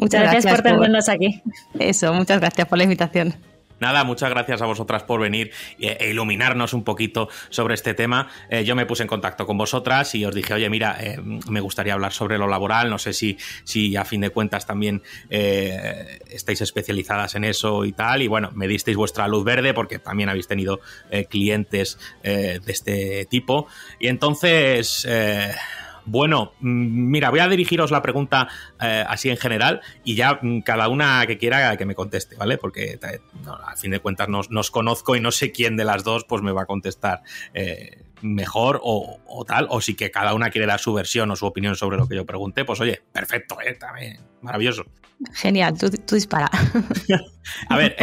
Muchas 0.00 0.22
gracias, 0.22 0.54
por 0.54 0.62
tenernos 0.62 1.08
aquí. 1.08 1.42
Eso, 1.78 2.12
muchas 2.12 2.40
gracias 2.40 2.68
por 2.68 2.78
la 2.78 2.84
invitación. 2.84 3.34
Nada, 3.80 4.02
muchas 4.02 4.30
gracias 4.30 4.60
a 4.60 4.66
vosotras 4.66 5.04
por 5.04 5.20
venir 5.20 5.52
e 5.78 6.10
iluminarnos 6.10 6.72
un 6.72 6.82
poquito 6.82 7.28
sobre 7.48 7.74
este 7.74 7.94
tema. 7.94 8.28
Eh, 8.50 8.64
yo 8.64 8.74
me 8.74 8.86
puse 8.86 9.04
en 9.04 9.08
contacto 9.08 9.46
con 9.46 9.56
vosotras 9.56 10.14
y 10.16 10.24
os 10.24 10.34
dije, 10.34 10.54
oye, 10.54 10.68
mira, 10.68 10.96
eh, 11.00 11.18
me 11.20 11.60
gustaría 11.60 11.94
hablar 11.94 12.12
sobre 12.12 12.38
lo 12.38 12.48
laboral. 12.48 12.90
No 12.90 12.98
sé 12.98 13.12
si, 13.12 13.38
si 13.62 13.94
a 13.94 14.04
fin 14.04 14.20
de 14.20 14.30
cuentas 14.30 14.66
también 14.66 15.02
eh, 15.30 16.18
estáis 16.28 16.60
especializadas 16.60 17.36
en 17.36 17.44
eso 17.44 17.84
y 17.84 17.92
tal. 17.92 18.22
Y 18.22 18.26
bueno, 18.26 18.50
me 18.52 18.66
disteis 18.66 18.96
vuestra 18.96 19.28
luz 19.28 19.44
verde 19.44 19.74
porque 19.74 20.00
también 20.00 20.28
habéis 20.28 20.48
tenido 20.48 20.80
clientes 21.28 21.98
de 22.22 22.60
este 22.66 23.26
tipo. 23.26 23.68
Y 24.00 24.08
entonces 24.08 25.06
bueno, 26.08 26.52
mm, 26.60 27.10
mira, 27.10 27.30
voy 27.30 27.40
a 27.40 27.48
dirigiros 27.48 27.90
la 27.90 28.02
pregunta 28.02 28.48
eh, 28.80 29.04
así 29.06 29.28
en 29.28 29.36
general 29.36 29.80
y 30.04 30.14
ya 30.14 30.38
mm, 30.40 30.60
cada 30.60 30.88
una 30.88 31.26
que 31.26 31.38
quiera 31.38 31.76
que 31.76 31.84
me 31.84 31.94
conteste, 31.94 32.36
¿vale? 32.36 32.58
Porque 32.58 32.98
eh, 33.02 33.20
a 33.46 33.76
fin 33.76 33.90
de 33.90 34.00
cuentas 34.00 34.28
nos, 34.28 34.70
conozco 34.70 35.16
y 35.16 35.20
no 35.20 35.30
sé 35.30 35.52
quién 35.52 35.76
de 35.76 35.84
las 35.84 36.04
dos 36.04 36.24
pues 36.24 36.42
me 36.42 36.52
va 36.52 36.62
a 36.62 36.66
contestar 36.66 37.22
eh, 37.52 38.04
mejor 38.22 38.80
o, 38.82 39.44
tal, 39.46 39.66
o 39.70 39.80
si 39.80 39.94
que 39.94 40.10
cada 40.10 40.34
una 40.34 40.50
quiere 40.50 40.66
dar 40.66 40.80
su 40.80 40.92
versión 40.92 41.30
o 41.30 41.36
su 41.36 41.46
opinión 41.46 41.76
sobre 41.76 41.98
lo 41.98 42.08
que 42.08 42.16
yo 42.16 42.26
pregunté, 42.26 42.64
pues 42.64 42.80
oye, 42.80 43.02
perfecto, 43.12 43.58
¿eh? 43.60 43.74
También, 43.74 44.18
maravilloso. 44.40 44.84
Genial, 45.34 45.76
tú, 45.78 46.14
dispara. 46.14 46.50
a 47.68 47.76
ver, 47.76 47.96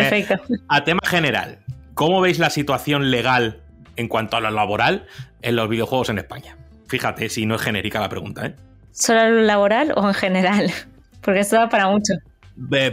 a 0.69 0.83
tema 0.83 1.01
general, 1.05 1.59
¿cómo 1.93 2.21
veis 2.21 2.39
la 2.39 2.49
situación 2.49 3.09
legal 3.09 3.63
en 3.95 4.07
cuanto 4.07 4.37
a 4.37 4.41
lo 4.41 4.51
laboral 4.51 5.07
en 5.41 5.55
los 5.55 5.67
videojuegos 5.69 6.09
en 6.09 6.19
España? 6.19 6.57
Fíjate 6.87 7.29
si 7.29 7.45
no 7.45 7.55
es 7.55 7.61
genérica 7.61 7.99
la 7.99 8.09
pregunta, 8.09 8.45
¿eh? 8.45 8.55
¿Solo 8.91 9.29
lo 9.29 9.41
laboral 9.41 9.93
o 9.95 10.07
en 10.07 10.13
general? 10.13 10.71
Porque 11.21 11.41
esto 11.41 11.55
da 11.55 11.69
para 11.69 11.89
mucho. 11.89 12.13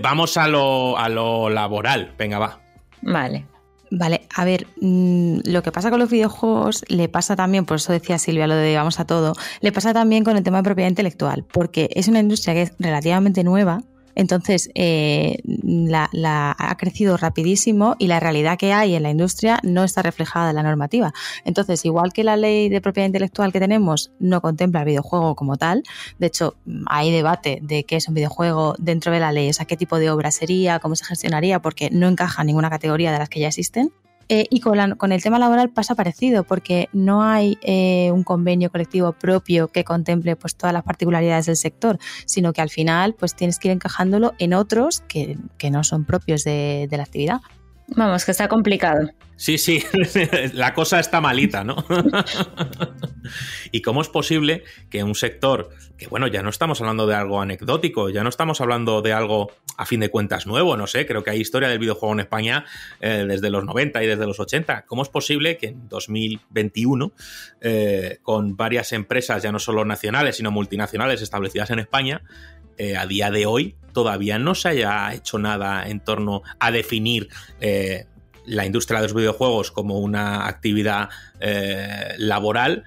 vamos 0.01 0.37
a 0.37 0.49
lo, 0.49 0.99
a 0.99 1.09
lo 1.09 1.51
laboral. 1.51 2.13
Venga, 2.19 2.39
va. 2.39 2.61
Vale. 3.03 3.47
Vale, 3.95 4.27
a 4.35 4.47
ver, 4.47 4.67
mm, 4.81 5.41
lo 5.45 5.63
que 5.63 5.71
pasa 5.71 5.91
con 5.91 6.01
los 6.01 6.09
videojuegos 6.09 6.83
le 6.89 7.11
pasa 7.11 7.37
también, 7.37 7.67
por 7.67 7.77
eso 7.77 7.93
decía 7.93 8.19
Silvia 8.19 8.47
lo 8.47 8.55
de 8.57 8.75
vamos 8.75 8.99
a 8.99 9.05
todo, 9.05 9.35
le 9.61 9.71
pasa 9.71 9.93
también 9.93 10.25
con 10.25 10.35
el 10.35 10.43
tema 10.43 10.57
de 10.57 10.63
propiedad 10.63 10.89
intelectual, 10.89 11.45
porque 11.53 11.91
es 11.95 12.09
una 12.09 12.21
industria 12.21 12.55
que 12.55 12.63
es 12.63 12.73
relativamente 12.79 13.45
nueva 13.45 13.83
entonces, 14.15 14.71
eh, 14.75 15.39
la, 15.45 16.57
ha 16.59 16.77
crecido 16.77 17.17
rapidísimo 17.17 17.97
y 17.99 18.07
la 18.07 18.21
realidad 18.21 18.59
que 18.59 18.73
hay 18.73 18.95
en 18.95 19.03
la 19.03 19.11
industria 19.11 19.59
no 19.63 19.85
está 19.85 20.03
reflejada 20.03 20.51
en 20.51 20.57
la 20.57 20.63
normativa. 20.63 21.13
Entonces, 21.45 21.85
igual 21.85 22.13
que 22.13 22.25
la 22.25 22.37
ley 22.37 22.69
de 22.69 22.81
propiedad 22.81 23.07
intelectual 23.07 23.53
que 23.53 23.61
tenemos 23.61 24.13
no 24.19 24.41
contempla 24.41 24.81
el 24.81 24.87
videojuego 24.87 25.35
como 25.35 25.57
tal, 25.57 25.83
de 26.19 26.27
hecho, 26.27 26.57
hay 26.87 27.11
debate 27.11 27.61
de 27.63 27.85
qué 27.85 27.97
es 27.97 28.09
un 28.09 28.15
videojuego 28.15 28.75
dentro 28.79 29.13
de 29.13 29.21
la 29.21 29.33
ley, 29.33 29.49
o 29.51 29.53
sea, 29.53 29.67
qué 29.67 29.77
tipo 29.77 29.99
de 29.99 30.11
obra 30.11 30.31
sería, 30.31 30.79
cómo 30.79 30.97
se 30.97 31.05
gestionaría, 31.05 31.61
porque 31.61 31.91
no 31.91 32.09
encaja 32.09 32.43
en 32.43 32.47
ninguna 32.47 32.71
categoría 32.71 33.13
de 33.13 33.19
las 33.19 33.29
que 33.29 33.41
ya 33.41 33.49
existen. 33.49 33.93
Eh, 34.29 34.47
y 34.51 34.61
con, 34.61 34.79
el 35.13 35.23
tema 35.23 35.39
laboral 35.39 35.71
pasa 35.71 35.95
parecido, 35.95 36.45
porque 36.45 36.89
no 36.93 37.23
hay 37.23 37.59
eh, 37.63 38.11
un 38.13 38.25
convenio 38.25 38.71
colectivo 38.71 39.13
propio 39.13 39.69
que 39.69 39.85
contemple 39.85 40.37
pues, 40.37 40.57
todas 40.57 40.73
las 40.73 40.85
particularidades 40.85 41.47
del 41.47 41.57
sector, 41.57 41.99
sino 42.27 42.53
que 42.53 42.61
al 42.61 42.71
final 42.71 43.15
pues, 43.15 43.35
tienes 43.35 43.59
que 43.59 43.69
ir 43.69 43.73
encajándolo 43.73 44.33
en 44.39 44.55
otros 44.55 45.03
que, 45.09 45.39
no 45.71 45.85
son 45.85 46.05
propios 46.05 46.45
de 46.45 46.89
la 46.91 47.03
actividad. 47.03 47.41
Vamos, 47.97 48.25
que 48.25 48.31
está 48.31 48.49
complicado. 48.49 49.11
Sí, 49.37 49.59
sí, 49.59 49.83
la 50.53 50.73
cosa 50.73 51.01
está 51.01 51.21
malita, 51.21 51.65
¿no? 51.65 51.85
¿Y 53.73 53.83
cómo 53.83 54.01
es 54.01 54.09
posible 54.09 54.63
que 54.89 55.03
un 55.03 55.15
sector, 55.15 55.71
que 55.99 56.07
bueno, 56.07 56.29
ya 56.29 56.43
no 56.43 56.51
estamos 56.51 56.81
hablando 56.81 57.07
de 57.07 57.17
algo 57.17 57.41
anecdótico, 57.41 58.09
ya 58.09 58.23
no 58.23 58.29
estamos 58.29 58.61
hablando 58.61 59.03
de 59.03 59.13
algo 59.13 59.51
a 59.77 59.87
fin 59.87 60.01
de 60.01 60.11
cuentas 60.11 60.47
nuevo, 60.47 60.77
no 60.77 60.87
sé, 60.87 61.07
creo 61.07 61.25
que 61.25 61.31
hay 61.31 61.41
historia 61.41 61.69
del 61.69 61.81
videojuego 61.81 62.13
en 62.13 62.21
España 62.21 62.67
eh, 63.01 63.25
desde 63.27 63.51
los 63.51 63.65
90 63.65 64.03
y 64.05 64.07
desde 64.07 64.27
los 64.27 64.39
80, 64.39 64.85
¿cómo 64.87 65.03
es 65.03 65.09
posible 65.09 65.57
que 65.57 65.69
en 65.69 65.89
2021, 65.89 67.13
eh, 67.63 68.19
con 68.23 68.57
varias 68.57 68.93
empresas, 68.93 69.43
ya 69.43 69.51
no 69.51 69.59
solo 69.59 69.85
nacionales, 69.85 70.37
sino 70.37 70.51
multinacionales 70.51 71.21
establecidas 71.21 71.71
en 71.71 71.81
España, 71.81 72.23
eh, 72.79 72.97
a 72.97 73.07
día 73.07 73.31
de 73.31 73.47
hoy 73.47 73.77
todavía 73.93 74.39
no 74.39 74.55
se 74.55 74.69
haya 74.69 75.13
hecho 75.15 75.39
nada 75.39 75.89
en 75.89 76.01
torno 76.01 76.43
a 76.59 76.71
definir 76.71 77.29
la 78.47 78.67
industria 78.67 79.01
de 79.01 79.07
los 79.07 79.15
videojuegos 79.15 79.71
como 79.71 79.99
una 79.99 80.47
actividad 80.47 81.09
eh, 81.41 82.15
laboral 82.19 82.85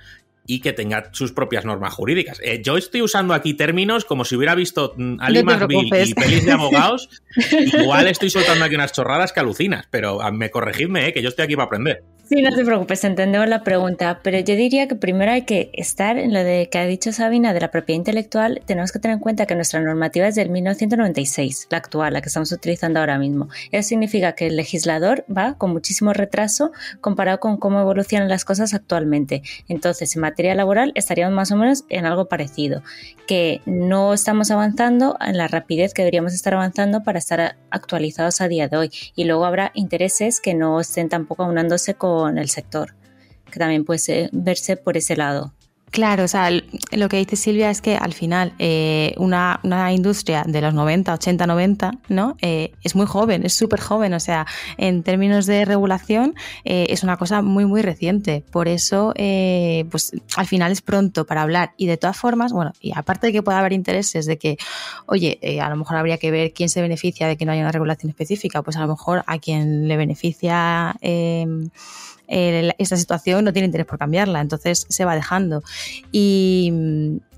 y 0.47 0.59
que 0.59 0.73
tenga 0.73 1.09
sus 1.11 1.31
propias 1.31 1.65
normas 1.65 1.93
jurídicas. 1.93 2.39
Eh, 2.43 2.61
yo 2.63 2.77
estoy 2.77 3.01
usando 3.01 3.33
aquí 3.33 3.55
términos 3.55 4.05
como 4.05 4.25
si 4.25 4.35
hubiera 4.35 4.53
visto 4.53 4.93
mm, 4.95 5.17
Ali 5.19 5.41
No 5.41 5.57
McBeal 5.57 6.07
y 6.07 6.13
pelis 6.13 6.45
de 6.45 6.51
abogados. 6.51 7.09
Igual 7.51 8.07
estoy 8.07 8.29
soltando 8.29 8.63
aquí 8.63 8.75
unas 8.75 8.91
chorradas 8.91 9.33
que 9.33 9.39
alucinas, 9.39 9.87
pero 9.89 10.21
ah, 10.21 10.31
me 10.31 10.51
corregidme, 10.51 11.07
eh, 11.07 11.13
que 11.13 11.23
yo 11.23 11.29
estoy 11.29 11.45
aquí 11.45 11.55
para 11.55 11.65
aprender. 11.65 12.03
Sí, 12.27 12.41
no 12.41 12.49
te 12.49 12.65
preocupes, 12.65 13.03
entendemos 13.03 13.47
la 13.47 13.61
pregunta, 13.61 14.19
pero 14.23 14.39
yo 14.39 14.55
diría 14.55 14.87
que 14.87 14.95
primero 14.95 15.31
hay 15.31 15.43
que 15.43 15.69
estar 15.73 16.17
en 16.17 16.33
lo 16.33 16.43
de 16.43 16.69
que 16.71 16.79
ha 16.79 16.85
dicho 16.87 17.11
Sabina 17.11 17.53
de 17.53 17.59
la 17.59 17.69
propiedad 17.69 17.99
intelectual. 17.99 18.63
Tenemos 18.65 18.91
que 18.91 18.97
tener 18.97 19.17
en 19.17 19.19
cuenta 19.19 19.45
que 19.45 19.53
nuestra 19.53 19.79
normativa 19.79 20.27
es 20.27 20.33
del 20.33 20.49
1996, 20.49 21.67
la 21.69 21.77
actual, 21.77 22.13
la 22.13 22.21
que 22.21 22.29
estamos 22.29 22.51
utilizando 22.51 22.99
ahora 22.99 23.19
mismo. 23.19 23.49
Eso 23.71 23.89
significa 23.89 24.33
que 24.33 24.47
el 24.47 24.55
legislador 24.55 25.23
va 25.31 25.53
con 25.59 25.71
muchísimo 25.71 26.13
retraso 26.13 26.71
comparado 26.99 27.39
con 27.39 27.57
cómo 27.57 27.79
evolucionan 27.79 28.27
las 28.27 28.43
cosas 28.43 28.73
actualmente. 28.73 29.43
Entonces, 29.67 30.15
en 30.15 30.23
materia 30.23 30.55
laboral 30.55 30.93
estaríamos 30.95 31.35
más 31.35 31.51
o 31.51 31.57
menos 31.57 31.83
en 31.89 32.07
algo 32.07 32.25
parecido, 32.27 32.81
que 33.27 33.61
no 33.67 34.15
estamos 34.15 34.49
avanzando 34.49 35.15
en 35.21 35.37
la 35.37 35.47
rapidez 35.47 35.93
que 35.93 36.01
deberíamos 36.01 36.33
estar 36.33 36.55
avanzando 36.55 37.03
para 37.03 37.19
estar 37.19 37.55
actualizados 37.69 38.41
a 38.41 38.47
día 38.47 38.67
de 38.67 38.77
hoy. 38.77 38.91
Y 39.15 39.25
luego 39.25 39.45
habrá 39.45 39.71
intereses 39.75 40.41
que 40.41 40.55
no 40.55 40.79
estén 40.79 41.07
tampoco 41.07 41.43
aunándose 41.43 41.93
con 41.93 42.14
el 42.37 42.49
sector, 42.49 42.95
que 43.51 43.59
también 43.59 43.85
puede 43.85 43.99
verse 44.31 44.77
por 44.77 44.97
ese 44.97 45.15
lado. 45.15 45.53
Claro, 45.95 46.25
o 46.25 46.27
sea, 46.27 46.49
lo 46.51 47.07
que 47.07 47.15
dice 47.15 47.37
Silvia 47.37 47.69
es 47.69 47.81
que 47.81 47.95
al 47.95 48.11
final 48.11 48.51
eh, 48.59 49.13
una, 49.15 49.61
una 49.63 49.93
industria 49.93 50.43
de 50.45 50.59
los 50.59 50.73
90, 50.73 51.13
80, 51.13 51.47
90, 51.47 51.91
¿no? 52.09 52.35
Eh, 52.41 52.73
es 52.83 52.97
muy 52.97 53.05
joven, 53.05 53.45
es 53.45 53.53
súper 53.53 53.79
joven, 53.79 54.13
o 54.13 54.19
sea, 54.19 54.45
en 54.75 55.03
términos 55.03 55.45
de 55.45 55.63
regulación 55.63 56.35
eh, 56.65 56.87
es 56.89 57.03
una 57.03 57.15
cosa 57.15 57.41
muy, 57.41 57.63
muy 57.63 57.81
reciente. 57.81 58.43
Por 58.51 58.67
eso, 58.67 59.13
eh, 59.15 59.85
pues 59.89 60.11
al 60.35 60.47
final 60.47 60.73
es 60.73 60.81
pronto 60.81 61.25
para 61.25 61.43
hablar. 61.43 61.71
Y 61.77 61.85
de 61.85 61.95
todas 61.95 62.17
formas, 62.17 62.51
bueno, 62.51 62.73
y 62.81 62.91
aparte 62.93 63.27
de 63.27 63.31
que 63.31 63.41
pueda 63.41 63.59
haber 63.59 63.71
intereses 63.71 64.25
de 64.25 64.37
que, 64.37 64.57
oye, 65.05 65.39
eh, 65.41 65.61
a 65.61 65.69
lo 65.69 65.77
mejor 65.77 65.95
habría 65.95 66.17
que 66.17 66.29
ver 66.29 66.51
quién 66.51 66.67
se 66.67 66.81
beneficia 66.81 67.25
de 67.29 67.37
que 67.37 67.45
no 67.45 67.53
haya 67.53 67.61
una 67.61 67.71
regulación 67.71 68.09
específica, 68.09 68.61
pues 68.63 68.75
a 68.75 68.81
lo 68.81 68.89
mejor 68.89 69.23
a 69.27 69.39
quien 69.39 69.87
le 69.87 69.95
beneficia... 69.95 70.93
eh, 72.27 72.71
esta 72.77 72.97
situación 72.97 73.45
no 73.45 73.53
tiene 73.53 73.67
interés 73.67 73.85
por 73.85 73.99
cambiarla, 73.99 74.41
entonces 74.41 74.85
se 74.89 75.05
va 75.05 75.15
dejando. 75.15 75.63
Y, 76.11 76.71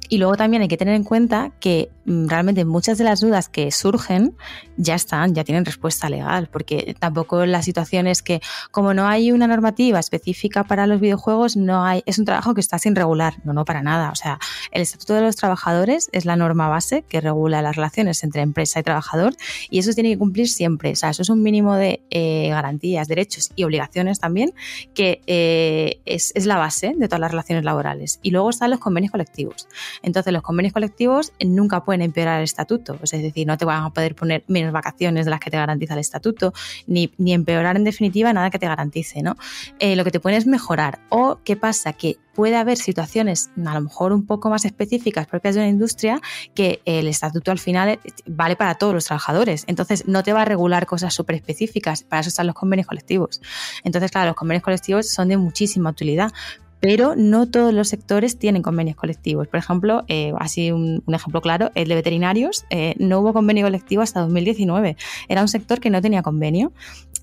y 0.10 0.18
luego 0.18 0.36
también 0.36 0.62
hay 0.62 0.68
que 0.68 0.78
tener 0.78 0.96
en 0.96 1.04
cuenta 1.04 1.52
que 1.60 1.90
mm, 2.06 2.28
realmente 2.28 2.66
muchas 2.66 2.98
de 2.98 3.04
las 3.04 3.22
dudas 3.22 3.50
que 3.50 3.72
surgen 3.72 4.36
ya 4.78 4.96
están, 4.96 5.34
ya 5.34 5.44
tienen 5.44 5.66
respuesta 5.66 6.10
legal, 6.10 6.50
porque 6.52 6.96
tampoco 7.00 7.46
la 7.46 7.62
situación 7.62 8.08
es 8.08 8.22
que 8.22 8.42
como 8.72 8.94
no 8.94 9.08
hay 9.08 9.32
una 9.32 9.48
normativa 9.48 10.00
específica 10.00 10.64
para 10.64 10.88
los 10.88 11.00
videojuegos, 11.00 11.58
no 11.58 11.84
hay, 11.84 12.04
es 12.06 12.20
un 12.20 12.26
trabajo 12.26 12.54
que 12.54 12.62
está 12.62 12.80
sin 12.80 12.96
regular, 12.96 13.36
no, 13.44 13.54
no 13.54 13.66
para 13.66 13.82
nada. 13.84 14.12
O 14.12 14.16
sea, 14.16 14.40
el 14.72 14.82
Estatuto 14.82 15.14
de 15.16 15.22
los 15.22 15.36
Trabajadores 15.36 16.10
es 16.12 16.26
la 16.26 16.36
norma 16.36 16.68
base 16.70 17.04
que 17.04 17.22
regula 17.22 17.62
las 17.62 17.76
relaciones 17.76 18.24
entre 18.24 18.42
empresa 18.42 18.80
y 18.80 18.84
trabajador 18.84 19.36
y 19.70 19.80
eso 19.80 19.92
tiene 19.94 20.10
que 20.10 20.18
cumplir 20.18 20.50
siempre. 20.50 20.92
O 20.92 20.96
sea, 20.96 21.10
eso 21.10 21.22
es 21.22 21.30
un 21.30 21.42
mínimo 21.44 21.76
de 21.76 22.02
eh, 22.10 22.50
garantías, 22.50 23.08
derechos 23.08 23.52
y 23.56 23.64
obligaciones 23.64 24.20
también 24.20 24.54
que 24.94 25.22
eh, 25.28 26.00
es, 26.06 26.32
es 26.36 26.46
la 26.46 26.58
base 26.58 26.94
de 26.96 27.08
todas 27.08 27.20
las 27.20 27.32
relaciones 27.32 27.66
laborales. 27.66 28.20
Y 28.22 28.32
luego 28.32 28.50
están 28.50 28.70
los 28.70 28.80
convenios 28.80 29.12
colectivos. 29.12 29.68
Entonces, 30.02 30.34
los 30.34 30.42
convenios 30.42 30.74
colectivos 30.74 31.34
nunca 31.46 31.84
pueden 31.84 32.02
empeorar 32.02 32.40
el 32.40 32.44
estatuto. 32.44 33.00
Es 33.02 33.12
decir, 33.12 33.48
no 33.48 33.58
te 33.58 33.66
van 33.66 33.84
a 33.84 33.90
poder 33.90 34.16
poner 34.16 34.44
menos 34.48 34.72
vacaciones 34.72 35.26
de 35.26 35.32
las 35.32 35.40
que 35.40 35.50
te 35.50 35.58
garantiza 35.58 35.94
el 35.94 36.00
estatuto, 36.00 36.54
ni, 36.86 37.12
ni 37.18 37.34
empeorar 37.34 37.76
en 37.76 37.84
definitiva 37.84 38.34
nada 38.34 38.50
que 38.50 38.60
te 38.60 38.68
garantice. 38.68 39.22
¿no? 39.22 39.36
Eh, 39.80 39.96
lo 39.96 40.04
que 40.04 40.12
te 40.12 40.20
pueden 40.20 40.38
es 40.38 40.48
mejorar. 40.48 41.00
O 41.10 41.40
qué 41.44 41.56
pasa, 41.56 41.94
que 41.94 42.18
puede 42.38 42.56
haber 42.56 42.78
situaciones 42.78 43.50
a 43.66 43.74
lo 43.74 43.82
mejor 43.82 44.14
un 44.14 44.28
poco 44.28 44.52
más 44.52 44.64
específicas 44.64 45.26
propias 45.26 45.56
de 45.56 45.62
una 45.62 45.70
industria 45.70 46.22
que 46.54 46.82
el 46.86 47.08
estatuto 47.08 47.50
al 47.50 47.58
final 47.58 48.00
vale 48.28 48.56
para 48.56 48.76
todos 48.76 48.94
los 48.94 49.06
trabajadores. 49.06 49.64
Entonces, 49.66 50.08
no 50.08 50.22
te 50.22 50.34
va 50.34 50.44
a 50.44 50.46
regular 50.46 50.86
cosas 50.86 51.16
súper 51.16 51.36
específicas. 51.36 52.04
Para 52.04 52.20
eso 52.20 52.30
están 52.30 52.46
los 52.46 52.56
convenios 52.56 52.88
colectivos. 52.88 53.42
Entonces, 53.84 54.12
claro, 54.12 54.28
los 54.28 54.36
convenios 54.36 54.64
colectivos 54.64 55.10
son 55.10 55.30
de 55.30 55.38
muchísima 55.38 55.90
utilidad, 55.90 56.32
pero 56.80 57.16
no 57.16 57.48
todos 57.50 57.74
los 57.74 57.88
sectores 57.90 58.38
tienen 58.38 58.62
convenios 58.62 58.96
colectivos. 58.96 59.48
Por 59.48 59.60
ejemplo, 59.60 60.04
eh, 60.08 60.34
así 60.40 60.72
un, 60.72 61.04
un 61.06 61.14
ejemplo 61.16 61.42
claro, 61.42 61.72
el 61.76 61.88
de 61.90 61.96
veterinarios, 61.96 62.66
eh, 62.70 62.94
no 63.00 63.20
hubo 63.20 63.34
convenio 63.34 63.66
colectivo 63.66 64.02
hasta 64.02 64.22
2019. 64.22 64.96
Era 65.28 65.42
un 65.42 65.48
sector 65.48 65.80
que 65.80 65.90
no 65.90 66.02
tenía 66.02 66.22
convenio. 66.22 66.72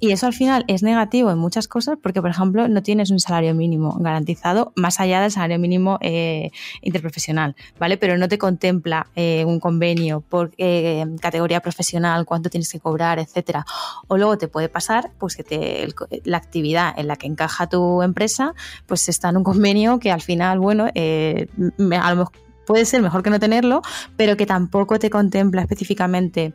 Y 0.01 0.11
eso 0.11 0.27
al 0.27 0.35
final 0.35 0.65
es 0.67 0.83
negativo 0.83 1.31
en 1.31 1.39
muchas 1.39 1.69
cosas 1.69 1.97
porque, 2.03 2.21
por 2.21 2.29
ejemplo, 2.29 2.69
no 2.69 2.83
tienes 2.83 3.11
un 3.11 3.21
salario 3.21 3.55
mínimo 3.55 3.97
garantizado 4.01 4.73
más 4.75 4.99
allá 5.01 5.21
del 5.23 5.31
salario 5.31 5.59
mínimo 5.59 5.99
eh, 6.03 6.51
interprofesional, 6.83 7.55
¿vale? 7.79 7.97
Pero 7.97 8.19
no 8.19 8.29
te 8.29 8.37
contempla 8.37 9.07
eh, 9.17 9.45
un 9.47 9.61
convenio 9.61 10.21
por 10.21 10.51
eh, 10.59 11.07
categoría 11.21 11.61
profesional, 11.61 12.27
cuánto 12.27 12.51
tienes 12.51 12.71
que 12.71 12.81
cobrar, 12.81 13.19
etcétera. 13.19 13.65
O 14.09 14.17
luego 14.19 14.37
te 14.37 14.49
puede 14.49 14.69
pasar 14.69 15.13
pues 15.19 15.37
que 15.37 15.45
te- 15.45 15.83
el 15.85 15.95
la 16.25 16.37
actividad 16.39 16.93
en 16.99 17.07
la 17.07 17.17
que 17.17 17.27
encaja 17.29 17.69
tu 17.69 18.03
empresa 18.03 18.53
pues 18.87 19.09
está 19.09 19.29
en 19.31 19.37
un 19.39 19.44
convenio 19.45 19.99
que 20.01 20.11
al 20.11 20.21
final, 20.23 20.59
bueno, 20.59 20.89
eh, 20.95 21.47
me- 21.77 21.97
a 21.97 22.11
lo 22.11 22.17
mejor 22.17 22.33
puede 22.67 22.85
ser 22.87 23.03
mejor 23.03 23.23
que 23.23 23.31
no 23.31 23.39
tenerlo, 23.39 23.83
pero 24.17 24.37
que 24.37 24.47
tampoco 24.47 24.99
te 24.99 25.11
contempla 25.11 25.63
específicamente 25.63 26.55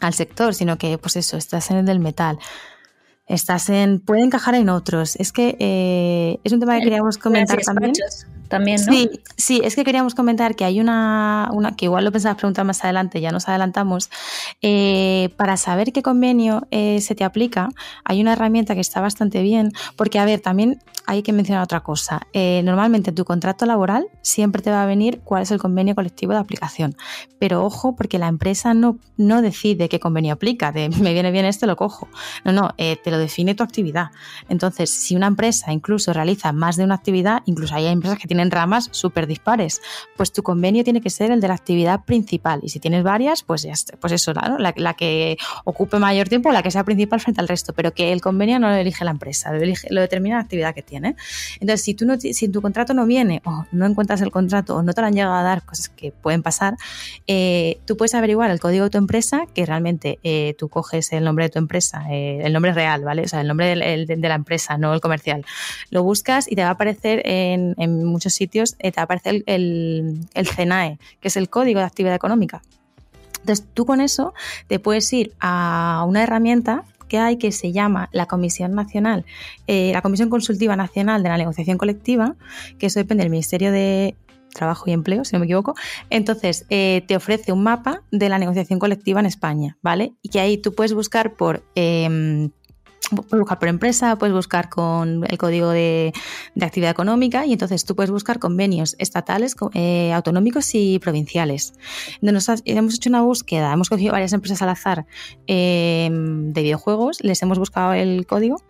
al 0.00 0.12
sector, 0.12 0.52
sino 0.54 0.76
que, 0.76 0.98
pues 0.98 1.16
eso, 1.16 1.36
estás 1.38 1.70
en 1.70 1.78
el 1.78 1.86
del 1.86 2.00
metal. 2.00 2.38
Estás 3.28 3.70
en. 3.70 3.98
Puede 4.00 4.22
encajar 4.22 4.54
en 4.54 4.68
otros. 4.68 5.16
Es 5.16 5.32
que 5.32 5.56
eh, 5.58 6.38
es 6.44 6.52
un 6.52 6.60
tema 6.60 6.74
que 6.74 6.84
queríamos 6.84 7.16
comentar 7.18 7.56
también. 7.64 7.92
También, 8.48 8.80
¿no? 8.86 8.92
Sí, 8.92 9.10
sí, 9.36 9.60
es 9.64 9.74
que 9.74 9.84
queríamos 9.84 10.14
comentar 10.14 10.54
que 10.54 10.64
hay 10.64 10.80
una, 10.80 11.50
una 11.52 11.76
que 11.76 11.86
igual 11.86 12.04
lo 12.04 12.12
pensabas 12.12 12.36
preguntar 12.36 12.64
más 12.64 12.84
adelante, 12.84 13.20
ya 13.20 13.30
nos 13.30 13.48
adelantamos. 13.48 14.10
Eh, 14.62 15.30
para 15.36 15.56
saber 15.56 15.92
qué 15.92 16.02
convenio 16.02 16.66
eh, 16.70 17.00
se 17.00 17.14
te 17.14 17.24
aplica, 17.24 17.68
hay 18.04 18.20
una 18.20 18.32
herramienta 18.34 18.74
que 18.74 18.80
está 18.80 19.00
bastante 19.00 19.42
bien, 19.42 19.72
porque, 19.96 20.18
a 20.18 20.24
ver, 20.24 20.40
también 20.40 20.78
hay 21.06 21.22
que 21.22 21.32
mencionar 21.32 21.62
otra 21.62 21.80
cosa. 21.80 22.20
Eh, 22.32 22.60
normalmente 22.64 23.10
en 23.10 23.14
tu 23.16 23.24
contrato 23.24 23.64
laboral 23.64 24.08
siempre 24.22 24.60
te 24.60 24.70
va 24.70 24.82
a 24.82 24.86
venir 24.86 25.20
cuál 25.24 25.42
es 25.42 25.50
el 25.52 25.58
convenio 25.58 25.94
colectivo 25.94 26.32
de 26.32 26.38
aplicación, 26.38 26.96
pero 27.38 27.64
ojo, 27.64 27.94
porque 27.94 28.18
la 28.18 28.26
empresa 28.26 28.74
no, 28.74 28.98
no 29.16 29.40
decide 29.40 29.88
qué 29.88 30.00
convenio 30.00 30.34
aplica, 30.34 30.72
de 30.72 30.88
me 31.00 31.12
viene 31.12 31.30
bien 31.30 31.44
este, 31.44 31.66
lo 31.66 31.76
cojo. 31.76 32.08
No, 32.44 32.52
no, 32.52 32.74
eh, 32.76 32.96
te 33.02 33.10
lo 33.10 33.18
define 33.18 33.54
tu 33.54 33.62
actividad. 33.62 34.10
Entonces, 34.48 34.90
si 34.90 35.14
una 35.14 35.28
empresa 35.28 35.72
incluso 35.72 36.12
realiza 36.12 36.52
más 36.52 36.76
de 36.76 36.84
una 36.84 36.96
actividad, 36.96 37.42
incluso 37.46 37.74
hay 37.74 37.86
empresas 37.86 38.18
que 38.18 38.26
tienen 38.26 38.35
ramas 38.50 38.88
súper 38.92 39.26
dispares, 39.26 39.80
pues 40.16 40.32
tu 40.32 40.42
convenio 40.42 40.84
tiene 40.84 41.00
que 41.00 41.10
ser 41.10 41.30
el 41.30 41.40
de 41.40 41.48
la 41.48 41.54
actividad 41.54 42.04
principal. 42.04 42.60
Y 42.62 42.68
si 42.68 42.80
tienes 42.80 43.02
varias, 43.02 43.42
pues, 43.42 43.66
pues 44.00 44.12
eso, 44.12 44.32
¿no? 44.34 44.58
la, 44.58 44.72
la 44.76 44.94
que 44.94 45.36
ocupe 45.64 45.98
mayor 45.98 46.28
tiempo, 46.28 46.52
la 46.52 46.62
que 46.62 46.70
sea 46.70 46.84
principal 46.84 47.20
frente 47.20 47.40
al 47.40 47.48
resto, 47.48 47.72
pero 47.72 47.92
que 47.92 48.12
el 48.12 48.20
convenio 48.20 48.58
no 48.58 48.68
lo 48.68 48.74
elige 48.74 49.04
la 49.04 49.10
empresa, 49.10 49.52
lo, 49.52 49.60
elige- 49.60 49.88
lo 49.90 50.00
determina 50.00 50.36
la 50.36 50.42
actividad 50.42 50.74
que 50.74 50.82
tiene. 50.82 51.16
Entonces, 51.60 51.82
si, 51.82 51.94
tú 51.94 52.06
no, 52.06 52.18
si 52.18 52.48
tu 52.48 52.62
contrato 52.62 52.94
no 52.94 53.06
viene, 53.06 53.42
o 53.44 53.64
no 53.72 53.86
encuentras 53.86 54.20
el 54.20 54.30
contrato, 54.30 54.76
o 54.76 54.82
no 54.82 54.92
te 54.92 55.00
lo 55.00 55.06
han 55.06 55.14
llegado 55.14 55.34
a 55.34 55.42
dar, 55.42 55.62
cosas 55.64 55.88
que 55.88 56.12
pueden 56.12 56.42
pasar, 56.42 56.76
eh, 57.26 57.78
tú 57.86 57.96
puedes 57.96 58.14
averiguar 58.14 58.50
el 58.50 58.60
código 58.60 58.84
de 58.84 58.90
tu 58.90 58.98
empresa, 58.98 59.46
que 59.54 59.64
realmente 59.66 60.18
eh, 60.22 60.54
tú 60.58 60.68
coges 60.68 61.12
el 61.12 61.24
nombre 61.24 61.44
de 61.46 61.50
tu 61.50 61.58
empresa, 61.58 62.04
eh, 62.10 62.40
el 62.44 62.52
nombre 62.52 62.72
real, 62.72 63.04
¿vale? 63.04 63.22
O 63.22 63.28
sea, 63.28 63.40
el 63.40 63.48
nombre 63.48 63.72
el 63.72 64.06
de, 64.06 64.16
de 64.16 64.28
la 64.28 64.34
empresa, 64.34 64.76
no 64.78 64.92
el 64.94 65.00
comercial. 65.00 65.44
Lo 65.90 66.02
buscas 66.02 66.50
y 66.50 66.56
te 66.56 66.62
va 66.62 66.68
a 66.68 66.72
aparecer 66.72 67.22
en, 67.24 67.74
en 67.78 68.04
muchos 68.04 68.25
sitios, 68.34 68.76
eh, 68.78 68.92
te 68.92 68.96
va 68.96 69.02
a 69.02 69.04
aparecer 69.04 69.34
el, 69.34 69.44
el, 69.46 70.20
el 70.34 70.46
CENAE, 70.46 70.98
que 71.20 71.28
es 71.28 71.36
el 71.36 71.48
código 71.48 71.80
de 71.80 71.86
actividad 71.86 72.14
económica. 72.14 72.62
Entonces, 73.40 73.66
tú 73.74 73.86
con 73.86 74.00
eso 74.00 74.34
te 74.66 74.78
puedes 74.78 75.12
ir 75.12 75.32
a 75.40 76.04
una 76.08 76.22
herramienta 76.22 76.84
que 77.08 77.18
hay 77.18 77.36
que 77.36 77.52
se 77.52 77.72
llama 77.72 78.08
la 78.12 78.26
Comisión 78.26 78.74
Nacional, 78.74 79.24
eh, 79.68 79.90
la 79.92 80.02
Comisión 80.02 80.28
Consultiva 80.30 80.74
Nacional 80.74 81.22
de 81.22 81.28
la 81.28 81.36
Negociación 81.36 81.78
Colectiva, 81.78 82.34
que 82.78 82.86
eso 82.86 82.98
depende 82.98 83.22
del 83.22 83.30
Ministerio 83.30 83.70
de 83.70 84.16
Trabajo 84.52 84.90
y 84.90 84.92
Empleo, 84.92 85.24
si 85.24 85.34
no 85.34 85.40
me 85.40 85.46
equivoco. 85.46 85.74
Entonces, 86.10 86.66
eh, 86.70 87.04
te 87.06 87.14
ofrece 87.14 87.52
un 87.52 87.62
mapa 87.62 88.02
de 88.10 88.28
la 88.28 88.38
negociación 88.38 88.78
colectiva 88.78 89.20
en 89.20 89.26
España, 89.26 89.76
¿vale? 89.82 90.14
Y 90.22 90.30
que 90.30 90.40
ahí 90.40 90.58
tú 90.58 90.74
puedes 90.74 90.92
buscar 90.92 91.34
por... 91.34 91.62
em, 91.74 92.50
Puedes 93.10 93.38
buscar 93.38 93.58
por 93.60 93.68
empresa, 93.68 94.16
puedes 94.16 94.34
buscar 94.34 94.68
con 94.68 95.24
el 95.28 95.38
código 95.38 95.70
de, 95.70 96.12
actividad 96.60 96.90
económica 96.90 97.46
y 97.46 97.52
entonces 97.52 97.84
tú 97.84 97.94
puedes 97.94 98.10
buscar 98.10 98.40
convenios 98.40 98.96
estatales, 98.98 99.54
eh, 99.74 100.12
autonómicos 100.12 100.74
y 100.74 100.98
provinciales. 100.98 101.74
Hemos 102.20 102.94
hecho 102.94 103.08
una 103.08 103.22
búsqueda, 103.22 103.72
hemos 103.72 103.88
cogido 103.88 104.12
varias 104.12 104.32
empresas 104.32 104.60
al 104.62 104.70
azar 104.70 105.06
eh, 105.46 106.08
de 106.10 106.62
videojuegos, 106.62 107.22
les 107.22 107.40
hemos 107.42 107.58
buscado 107.60 107.92
el 107.92 108.26
código 108.26 108.60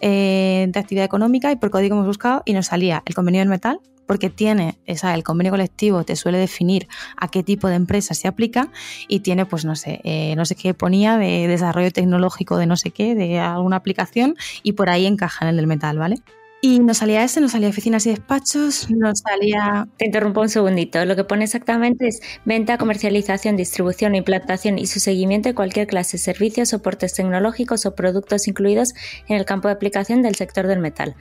eh, 0.00 0.66
de 0.68 0.78
actividad 0.78 1.04
económica 1.04 1.50
y 1.50 1.56
por 1.56 1.70
código 1.70 1.96
hemos 1.96 2.06
buscado 2.06 2.42
y 2.44 2.52
nos 2.52 2.66
salía 2.66 3.02
el 3.06 3.14
convenio 3.14 3.40
del 3.40 3.48
metal, 3.48 3.80
porque 4.10 4.28
tiene, 4.28 4.76
esa, 4.86 5.14
el 5.14 5.22
convenio 5.22 5.52
colectivo 5.52 6.02
te 6.02 6.16
suele 6.16 6.38
definir 6.38 6.88
a 7.16 7.28
qué 7.28 7.44
tipo 7.44 7.68
de 7.68 7.76
empresa 7.76 8.12
se 8.12 8.26
aplica 8.26 8.68
y 9.06 9.20
tiene, 9.20 9.46
pues 9.46 9.64
no 9.64 9.76
sé, 9.76 10.00
eh, 10.02 10.34
no 10.34 10.44
sé 10.46 10.56
qué 10.56 10.74
ponía 10.74 11.16
de 11.16 11.46
desarrollo 11.46 11.92
tecnológico 11.92 12.56
de 12.56 12.66
no 12.66 12.76
sé 12.76 12.90
qué, 12.90 13.14
de 13.14 13.38
alguna 13.38 13.76
aplicación 13.76 14.34
y 14.64 14.72
por 14.72 14.90
ahí 14.90 15.06
encaja 15.06 15.44
en 15.44 15.50
el 15.50 15.56
del 15.58 15.68
metal, 15.68 15.96
¿vale? 15.96 16.16
Y 16.62 16.80
nos 16.80 16.98
salía 16.98 17.24
ese, 17.24 17.40
nos 17.40 17.52
salía 17.52 17.70
oficinas 17.70 18.04
y 18.04 18.10
despachos, 18.10 18.90
nos 18.90 19.20
salía... 19.20 19.88
Te 19.96 20.04
interrumpo 20.04 20.42
un 20.42 20.50
segundito. 20.50 21.02
Lo 21.06 21.16
que 21.16 21.24
pone 21.24 21.44
exactamente 21.44 22.06
es 22.06 22.20
venta, 22.44 22.76
comercialización, 22.76 23.56
distribución, 23.56 24.14
implantación 24.14 24.78
y 24.78 24.86
su 24.86 25.00
seguimiento 25.00 25.48
de 25.48 25.54
cualquier 25.54 25.86
clase 25.86 26.18
de 26.18 26.22
servicios, 26.22 26.68
soportes 26.68 27.14
tecnológicos 27.14 27.86
o 27.86 27.94
productos 27.94 28.46
incluidos 28.46 28.92
en 29.26 29.36
el 29.36 29.46
campo 29.46 29.68
de 29.68 29.74
aplicación 29.74 30.20
del 30.20 30.34
sector 30.34 30.66
del 30.66 30.80
metal. 30.80 31.16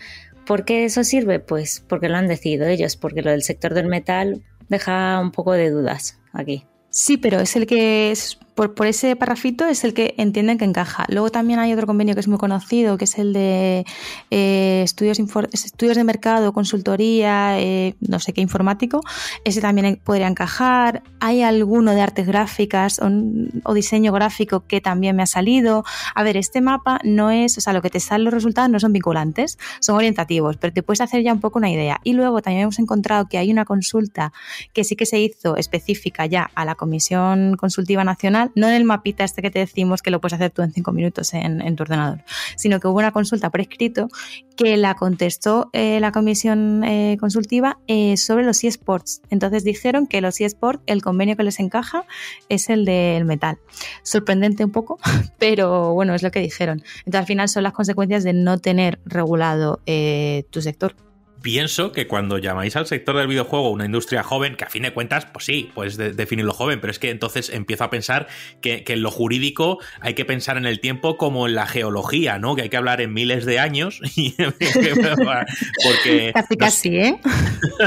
¿Por 0.46 0.66
qué 0.66 0.84
eso 0.84 1.06
sirve? 1.06 1.40
Pues 1.40 1.86
porque 1.88 2.10
lo 2.10 2.18
han 2.18 2.28
decidido 2.28 2.68
ellos, 2.68 2.98
porque 2.98 3.22
lo 3.22 3.32
del 3.32 3.44
sector 3.44 3.74
del 3.74 3.88
metal 3.88 4.44
deja 4.68 5.22
un 5.22 5.32
poco 5.32 5.54
de 5.54 5.70
dudas 5.70 6.20
aquí. 6.34 6.66
Sí, 6.90 7.18
pero 7.18 7.40
es 7.40 7.56
el 7.56 7.66
que 7.66 8.12
es 8.12 8.40
por, 8.56 8.74
ese 8.86 9.16
parrafito 9.16 9.66
es 9.66 9.84
el 9.84 9.94
que 9.94 10.16
entienden 10.18 10.58
que 10.58 10.66
encaja. 10.66 11.06
Luego 11.10 11.30
también 11.30 11.60
hay 11.60 11.74
otro 11.74 11.88
convenio 11.88 12.14
que 12.14 12.22
es 12.22 12.28
muy 12.28 12.38
conocido, 12.38 12.98
que 12.98 13.06
es 13.06 13.18
el 13.18 13.34
de 13.34 13.86
eh, 14.32 14.82
estudios, 14.84 15.18
de 15.18 16.04
mercado, 16.04 16.54
consultoría, 16.54 17.60
eh, 17.60 17.96
no 18.00 18.20
sé 18.20 18.34
qué 18.34 18.42
informático. 18.42 19.02
Ese 19.46 19.62
también 19.62 20.00
podría 20.04 20.28
encajar. 20.28 21.04
Hay 21.20 21.42
alguno 21.42 21.92
de 21.92 22.02
artes 22.02 22.28
gráficas 22.28 23.00
o, 23.00 23.74
diseño 23.74 24.12
gráfico 24.12 24.66
que 24.68 24.82
también 24.82 25.16
me 25.16 25.24
ha 25.24 25.28
salido. 25.28 25.84
A 26.16 26.24
ver, 26.24 26.38
este 26.38 26.62
mapa 26.62 27.00
no 27.04 27.32
es, 27.32 27.58
o 27.58 27.62
sea, 27.62 27.74
lo 27.74 27.82
que 27.82 27.90
te 27.90 28.00
salen 28.00 28.26
los 28.26 28.34
resultados 28.34 28.70
no 28.70 28.80
son 28.80 28.94
vinculantes, 28.94 29.58
son 29.80 29.96
orientativos, 29.96 30.58
pero 30.58 30.74
te 30.74 30.84
puedes 30.84 31.02
hacer 31.02 31.24
ya 31.24 31.34
un 31.34 31.40
poco 31.40 31.60
una 31.60 31.72
idea. 31.72 32.00
Y 32.04 32.14
luego 32.14 32.42
también 32.42 32.64
hemos 32.64 32.80
encontrado 32.80 33.28
que 33.28 33.38
hay 33.38 33.52
una 33.52 33.66
consulta 33.66 34.34
que 34.74 34.84
sí 34.84 34.96
que 34.96 35.06
se 35.06 35.20
hizo 35.20 35.56
específica 35.56 36.26
ya 36.26 36.50
a 36.56 36.66
la 36.66 36.76
Comisión 36.76 37.56
Consultiva 37.56 38.04
Nacional 38.04 38.49
no 38.56 38.68
en 38.68 38.76
el 38.76 38.84
mapita 38.84 39.24
este 39.24 39.42
que 39.42 39.52
te 39.52 39.60
decimos 39.60 40.02
que 40.02 40.12
lo 40.12 40.22
puedes 40.22 40.34
hacer 40.34 40.52
tú 40.52 40.62
en 40.62 40.72
cinco 40.72 40.92
minutos 40.92 41.34
en, 41.34 41.76
tu 41.76 41.84
ordenador, 41.84 42.24
sino 42.56 42.80
que 42.80 42.88
hubo 42.88 42.98
una 42.98 43.12
consulta 43.12 43.50
por 43.50 43.62
escrito 43.62 44.08
que 44.56 44.78
la 44.78 44.96
contestó 44.96 45.70
eh, 45.74 46.00
la 46.00 46.12
comisión 46.12 46.84
eh, 46.84 47.18
consultiva 47.20 47.80
eh, 47.88 48.18
sobre 48.18 48.44
los 48.44 48.64
eSports. 48.64 49.22
Entonces 49.30 49.64
dijeron 49.64 50.08
que 50.08 50.22
los 50.22 50.40
eSports, 50.42 50.84
el 50.86 51.02
convenio 51.02 51.36
que 51.38 51.44
les 51.44 51.60
encaja 51.60 52.06
es 52.50 52.70
el 52.70 52.86
del 52.86 53.26
metal. 53.26 53.58
Sorprendente 54.04 54.66
un 54.66 54.72
poco, 54.72 55.00
pero 55.40 55.94
bueno, 55.94 56.14
es 56.14 56.24
lo 56.24 56.32
que 56.32 56.40
dijeron. 56.40 56.84
Entonces 57.00 57.20
al 57.20 57.26
final 57.26 57.50
son 57.50 57.64
las 57.64 57.74
consecuencias 57.74 58.24
de 58.24 58.34
no 58.34 58.58
tener 58.58 59.00
regulado 59.06 59.82
tu 60.50 60.62
sector 60.62 60.96
pienso 61.42 61.92
que 61.92 62.08
cuando 62.08 62.38
llamáis 62.38 62.76
al 62.76 62.88
sector 62.88 63.16
del 63.18 63.28
videojuego 63.28 63.70
una 63.70 63.86
industria 63.86 64.24
joven, 64.24 64.56
que 64.56 64.66
a 64.66 64.70
fin 64.70 64.84
de 64.84 64.94
cuentas, 64.94 65.26
pues 65.26 65.46
sí, 65.46 65.72
puedes 65.74 65.98
definirlo 65.98 66.54
joven, 66.54 66.80
pero 66.82 66.92
es 66.92 67.00
que 67.00 67.10
entonces 67.10 67.50
empiezo 67.50 67.84
a 67.84 67.90
pensar 67.90 68.28
que, 68.62 68.84
en 68.88 69.02
lo 69.02 69.12
jurídico 69.12 69.80
hay 70.02 70.14
que 70.16 70.26
pensar 70.26 70.58
en 70.58 70.66
el 70.66 70.80
tiempo 70.80 71.18
como 71.18 71.48
en 71.48 71.56
la 71.56 71.68
geología, 71.68 72.40
¿no? 72.40 72.56
Que 72.56 72.64
hay 72.64 72.70
que 72.70 72.78
hablar 72.78 73.02
en 73.02 73.14
miles 73.14 73.46
de 73.46 73.60
años. 73.60 74.02
porque, 75.84 76.32
casi, 76.34 76.58
casi, 76.58 76.98
¿eh? 76.98 77.20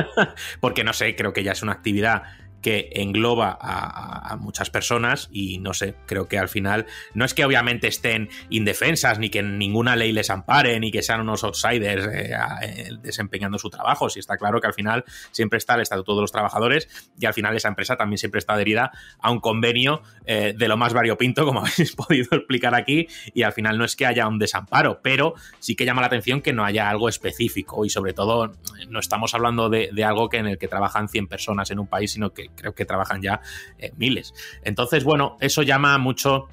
porque 0.61 0.85
no 0.85 0.93
sé, 0.93 1.16
creo 1.16 1.33
que 1.33 1.43
ya 1.43 1.53
es 1.53 1.62
una 1.62 1.73
actividad 1.73 2.23
que 2.62 2.90
engloba 2.94 3.59
a, 3.60 4.36
muchas 4.36 4.70
personas 4.70 5.28
y 5.30 5.59
no 5.59 5.74
sé, 5.74 5.94
creo 6.06 6.26
que 6.26 6.39
al 6.39 6.48
final 6.48 6.86
no 7.12 7.24
es 7.24 7.34
que 7.34 7.44
obviamente 7.44 7.89
estén 7.89 8.30
indefensas 8.48 9.18
ni 9.18 9.28
que 9.28 9.43
ninguna 9.43 9.94
ley 9.94 10.12
les 10.12 10.30
ampare 10.30 10.78
ni 10.80 10.90
que 10.90 11.02
sean 11.02 11.20
unos 11.20 11.44
outsiders 11.44 12.06
eh, 12.06 12.32
eh, 12.62 12.89
desempeñando 13.02 13.59
su 13.59 13.68
trabajo, 13.68 14.09
si 14.09 14.20
está 14.20 14.36
claro 14.36 14.60
que 14.60 14.66
al 14.66 14.74
final 14.74 15.05
siempre 15.32 15.59
está 15.59 15.74
el 15.74 15.82
estatuto 15.82 16.14
de 16.14 16.22
los 16.22 16.32
trabajadores 16.32 16.89
y 17.18 17.26
al 17.26 17.34
final 17.34 17.55
esa 17.56 17.68
empresa 17.68 17.97
también 17.97 18.18
siempre 18.18 18.39
está 18.39 18.55
adherida 18.55 18.93
a 19.18 19.30
un 19.30 19.40
convenio 19.40 20.02
eh, 20.24 20.55
de 20.56 20.68
lo 20.68 20.76
más 20.76 20.93
variopinto 20.93 21.44
como 21.44 21.60
habéis 21.66 21.94
podido 21.94 22.36
explicar 22.36 22.74
aquí 22.74 23.06
y 23.34 23.43
al 23.43 23.52
final 23.52 23.76
no 23.76 23.84
es 23.84 23.97
que 23.97 24.06
haya 24.06 24.26
un 24.26 24.39
desamparo, 24.39 25.01
pero 25.02 25.34
sí 25.59 25.74
que 25.74 25.84
llama 25.84 26.01
la 26.01 26.06
atención 26.06 26.40
que 26.40 26.52
no 26.52 26.64
haya 26.64 26.89
algo 26.89 27.09
específico 27.09 27.84
y 27.84 27.90
sobre 27.90 28.12
todo 28.12 28.52
no 28.89 29.01
estamos 29.01 29.34
hablando 29.34 29.68
de, 29.68 29.90
algo 30.05 30.28
que 30.28 30.39
en 30.39 30.47
el 30.47 30.59
que 30.59 30.68
trabajan 30.68 31.09
100 31.09 31.28
personas 31.28 31.70
en 31.70 31.78
un 31.78 31.86
país, 31.86 32.12
sino 32.12 32.30
que 32.30 32.51
creo 32.57 32.74
que 32.74 32.85
trabajan 32.85 33.23
ya 33.23 33.41
eh, 33.79 33.93
miles. 33.97 34.35
Entonces, 34.62 35.05
bueno, 35.05 35.37
eso 35.41 35.62
llama 35.62 35.99
mucho 35.99 36.49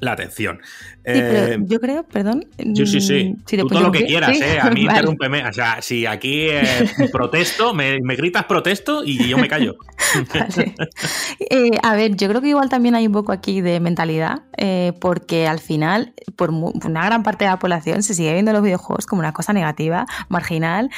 la 0.00 0.12
atención. 0.12 0.60
Eh, 1.04 1.58
yo 1.62 1.80
creo, 1.80 2.04
perdón. 2.04 2.46
Sí, 2.74 2.86
sí, 2.86 3.00
sí. 3.00 3.24
Mm, 3.24 3.44
Tú 3.44 3.66
todo 3.66 3.80
lo 3.80 3.92
que 3.92 4.04
quieras, 4.04 4.38
¿eh? 4.40 4.58
A 4.60 4.70
mí 4.70 4.82
interrúmpeme. 4.82 5.46
O 5.48 5.52
sea, 5.52 5.80
si 5.80 6.04
aquí 6.04 6.48
eh, 6.50 6.62
protesto, 7.12 7.72
me, 7.72 7.98
gritas 8.16 8.44
protesto 8.44 9.02
y 9.04 9.28
yo 9.28 9.38
me 9.38 9.48
callo. 9.48 9.76
Eh, 11.50 11.78
a 11.82 11.94
ver, 11.94 12.16
yo 12.16 12.28
creo 12.28 12.40
que 12.40 12.48
igual 12.48 12.68
también 12.68 12.94
hay 12.94 13.06
un 13.06 13.12
poco 13.12 13.32
aquí 13.32 13.60
de 13.60 13.78
mentalidad, 13.80 14.42
porque 15.00 15.46
al 15.46 15.60
final, 15.60 16.14
por 16.36 16.50
una 16.50 17.04
gran 17.04 17.22
parte 17.22 17.44
de 17.44 17.50
la 17.50 17.58
población 17.58 18.02
se 18.02 18.14
sigue 18.14 18.32
viendo 18.32 18.52
los 18.52 18.62
videojuegos 18.62 19.06
como 19.06 19.20
una 19.20 19.32
cosa 19.32 19.52
negativa, 19.52 20.06
marginal. 20.28 20.90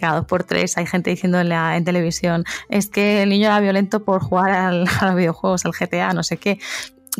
cada 0.00 0.16
dos 0.16 0.26
por 0.26 0.44
tres 0.44 0.76
hay 0.78 0.86
gente 0.86 1.10
diciendo 1.10 1.40
en, 1.40 1.48
la, 1.48 1.76
en 1.76 1.84
televisión 1.84 2.44
es 2.68 2.88
que 2.88 3.22
el 3.22 3.30
niño 3.30 3.46
era 3.46 3.60
violento 3.60 4.04
por 4.04 4.22
jugar 4.22 4.50
al, 4.50 4.86
a 5.00 5.06
los 5.06 5.16
videojuegos, 5.16 5.64
al 5.64 5.72
GTA, 5.72 6.12
no 6.12 6.22
sé 6.22 6.36
qué 6.36 6.58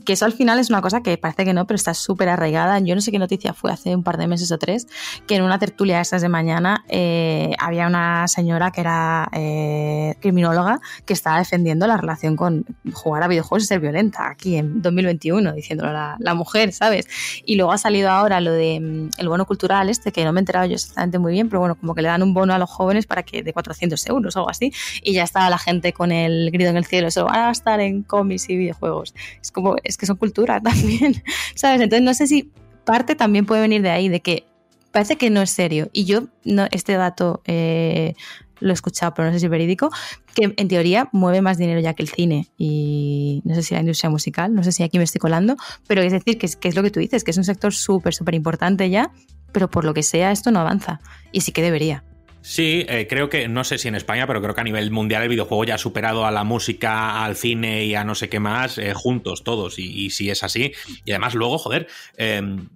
que 0.05 0.15
eso 0.15 0.25
al 0.25 0.33
final 0.33 0.59
es 0.59 0.71
una 0.71 0.81
cosa 0.81 1.03
que 1.03 1.19
parece 1.19 1.45
que 1.45 1.53
no, 1.53 1.67
pero 1.67 1.77
está 1.77 1.93
súper 1.93 2.29
arraigada. 2.31 2.79
Yo 2.81 2.95
no 2.95 3.01
sé 3.01 3.13
qué 3.13 3.19
noticia 3.19 3.53
fue 3.53 3.71
hace 3.71 3.95
un 3.95 4.03
par 4.03 4.17
de 4.17 4.27
meses 4.27 4.51
o 4.51 4.59
tres, 4.59 4.87
que 5.27 5.37
en 5.37 5.43
una 5.43 5.59
tertulia 5.59 5.97
de 5.97 6.03
esas 6.03 6.23
de 6.23 6.29
mañana 6.29 6.85
eh, 6.89 7.53
había 7.59 7.87
una 7.87 8.27
señora 8.27 8.71
que 8.71 8.81
era 8.81 9.29
eh, 9.33 10.15
criminóloga 10.21 10.81
que 11.05 11.13
estaba 11.13 11.39
defendiendo 11.39 11.87
la 11.87 11.99
relación 11.99 12.37
con 12.37 12.65
jugar 12.93 13.23
a 13.23 13.29
videojuegos 13.29 13.65
y 13.65 13.67
ser 13.67 13.81
violenta 13.81 14.31
aquí 14.31 14.57
en 14.57 14.81
2021, 14.81 15.53
diciéndolo 15.53 15.93
la, 15.93 16.17
la 16.19 16.35
mujer, 16.35 16.73
¿sabes? 16.73 17.07
Y 17.45 17.57
luego 17.57 17.73
ha 17.73 17.79
salido 17.79 18.09
ahora 18.09 18.41
lo 18.41 18.53
de 18.53 18.81
mm, 18.81 19.11
el 19.19 19.29
bono 19.29 19.45
cultural 19.45 19.91
este, 19.91 20.11
que 20.11 20.25
no 20.25 20.33
me 20.33 20.41
he 20.41 20.43
enterado 20.43 20.67
yo 20.67 20.75
exactamente 20.75 21.19
muy 21.19 21.33
bien, 21.33 21.51
pero 21.51 21.61
bueno, 21.61 21.75
como 21.75 21.95
que 21.95 22.01
le 22.01 22.09
dan 22.09 22.23
un 22.23 22.33
bono 22.33 22.55
a 22.55 22.59
los 22.59 22.71
jóvenes 22.71 23.07
para 23.07 23.23
que 23.23 23.43
de 23.43 23.53
400 23.53 24.07
euros 24.07 24.37
o 24.37 24.39
algo 24.39 24.51
así, 24.51 24.73
y 25.03 25.13
ya 25.13 25.23
estaba 25.23 25.51
la 25.51 25.59
gente 25.59 25.93
con 25.93 26.13
el 26.13 26.51
grito 26.51 26.71
en 26.71 26.79
el 26.79 26.87
cielo, 26.87 27.11
se 27.11 27.21
lo 27.21 27.27
van 27.27 27.41
a 27.41 27.47
gastar 27.47 27.81
en 27.81 28.03
cómics 28.03 28.49
y 28.49 28.57
videojuegos. 28.57 29.15
Es 29.41 29.53
como 29.53 29.77
es 29.85 29.97
que 29.97 30.07
son 30.07 30.17
cultura 30.17 30.61
también, 30.63 31.23
¿sabes? 31.55 31.81
Entonces 31.81 32.05
no 32.05 32.15
sé 32.15 32.27
si 32.27 32.51
parte 32.85 33.15
también 33.15 33.47
puede 33.47 33.63
venir 33.63 33.83
de 33.83 33.91
ahí, 33.91 34.09
de 34.09 34.21
que 34.21 34.45
parece 34.91 35.17
que 35.17 35.31
no 35.31 35.43
es 35.43 35.51
serio. 35.51 35.89
Y 35.93 36.05
yo, 36.05 36.29
no, 36.45 36.67
este 36.71 36.95
dato 36.95 37.43
eh, 37.47 38.15
lo 38.61 38.71
he 38.71 38.73
escuchado, 38.73 39.13
pero 39.15 39.29
no 39.29 39.33
sé 39.33 39.41
si 39.41 39.47
es 39.47 39.51
verídico, 39.51 39.91
que 40.35 40.55
en 40.57 40.69
teoría 40.69 41.09
mueve 41.13 41.43
más 41.43 41.59
dinero 41.59 41.81
ya 41.81 41.95
que 41.95 42.03
el 42.03 42.09
cine 42.09 42.49
y 42.57 43.43
no 43.45 43.55
sé 43.55 43.63
si 43.63 43.75
la 43.75 43.81
industria 43.81 44.11
musical, 44.11 44.55
no 44.55 44.63
sé 44.63 44.73
si 44.73 44.83
aquí 44.83 44.99
me 44.99 45.05
estoy 45.05 45.19
colando, 45.19 45.57
pero 45.87 46.03
es 46.03 46.13
decir, 46.13 46.39
que 46.39 46.47
es, 46.47 46.57
que 46.57 46.69
es 46.69 46.77
lo 46.77 46.83
que 46.83 46.91
tú 46.91 47.01
dices, 47.01 47.25
que 47.25 47.33
es 47.33 47.37
un 47.37 47.45
sector 47.45 47.73
súper, 47.73 48.15
súper 48.15 48.35
importante 48.35 48.89
ya, 48.89 49.11
pero 49.53 49.69
por 49.69 49.85
lo 49.85 49.95
que 49.95 50.03
sea 50.03 50.31
esto 50.31 50.51
no 50.51 50.61
avanza 50.61 51.01
y 51.33 51.43
sí 51.43 51.53
que 51.53 51.63
debería. 51.63 52.05
Sí, 52.43 52.85
eh, 52.89 53.07
creo 53.09 53.29
que, 53.29 53.47
no 53.47 53.63
sé 53.63 53.79
si 53.79 53.87
en 53.87 53.95
España, 53.95 54.27
pero 54.27 54.43
creo 54.43 54.55
que 54.55 54.61
a 54.61 54.65
nivel 54.65 54.91
mundial 54.91 55.23
el 55.23 55.29
videojuego 55.29 55.65
ya 55.65 55.77
ha 55.77 55.79
superado 55.79 56.27
a 56.27 56.33
la 56.33 56.43
música, 56.43 57.25
al 57.25 57.37
cine 57.37 57.85
y 57.85 57.95
a 57.95 58.03
no 58.03 58.17
sé 58.17 58.29
qué 58.29 58.41
más, 58.41 58.79
eh, 58.79 58.95
juntos 58.95 59.45
todos, 59.45 59.79
y, 59.79 60.11
si 60.11 60.29
es 60.29 60.43
así. 60.43 60.73
Y 61.05 61.13
además 61.13 61.35
luego, 61.35 61.57
joder, 61.59 61.87
em, 62.17 62.69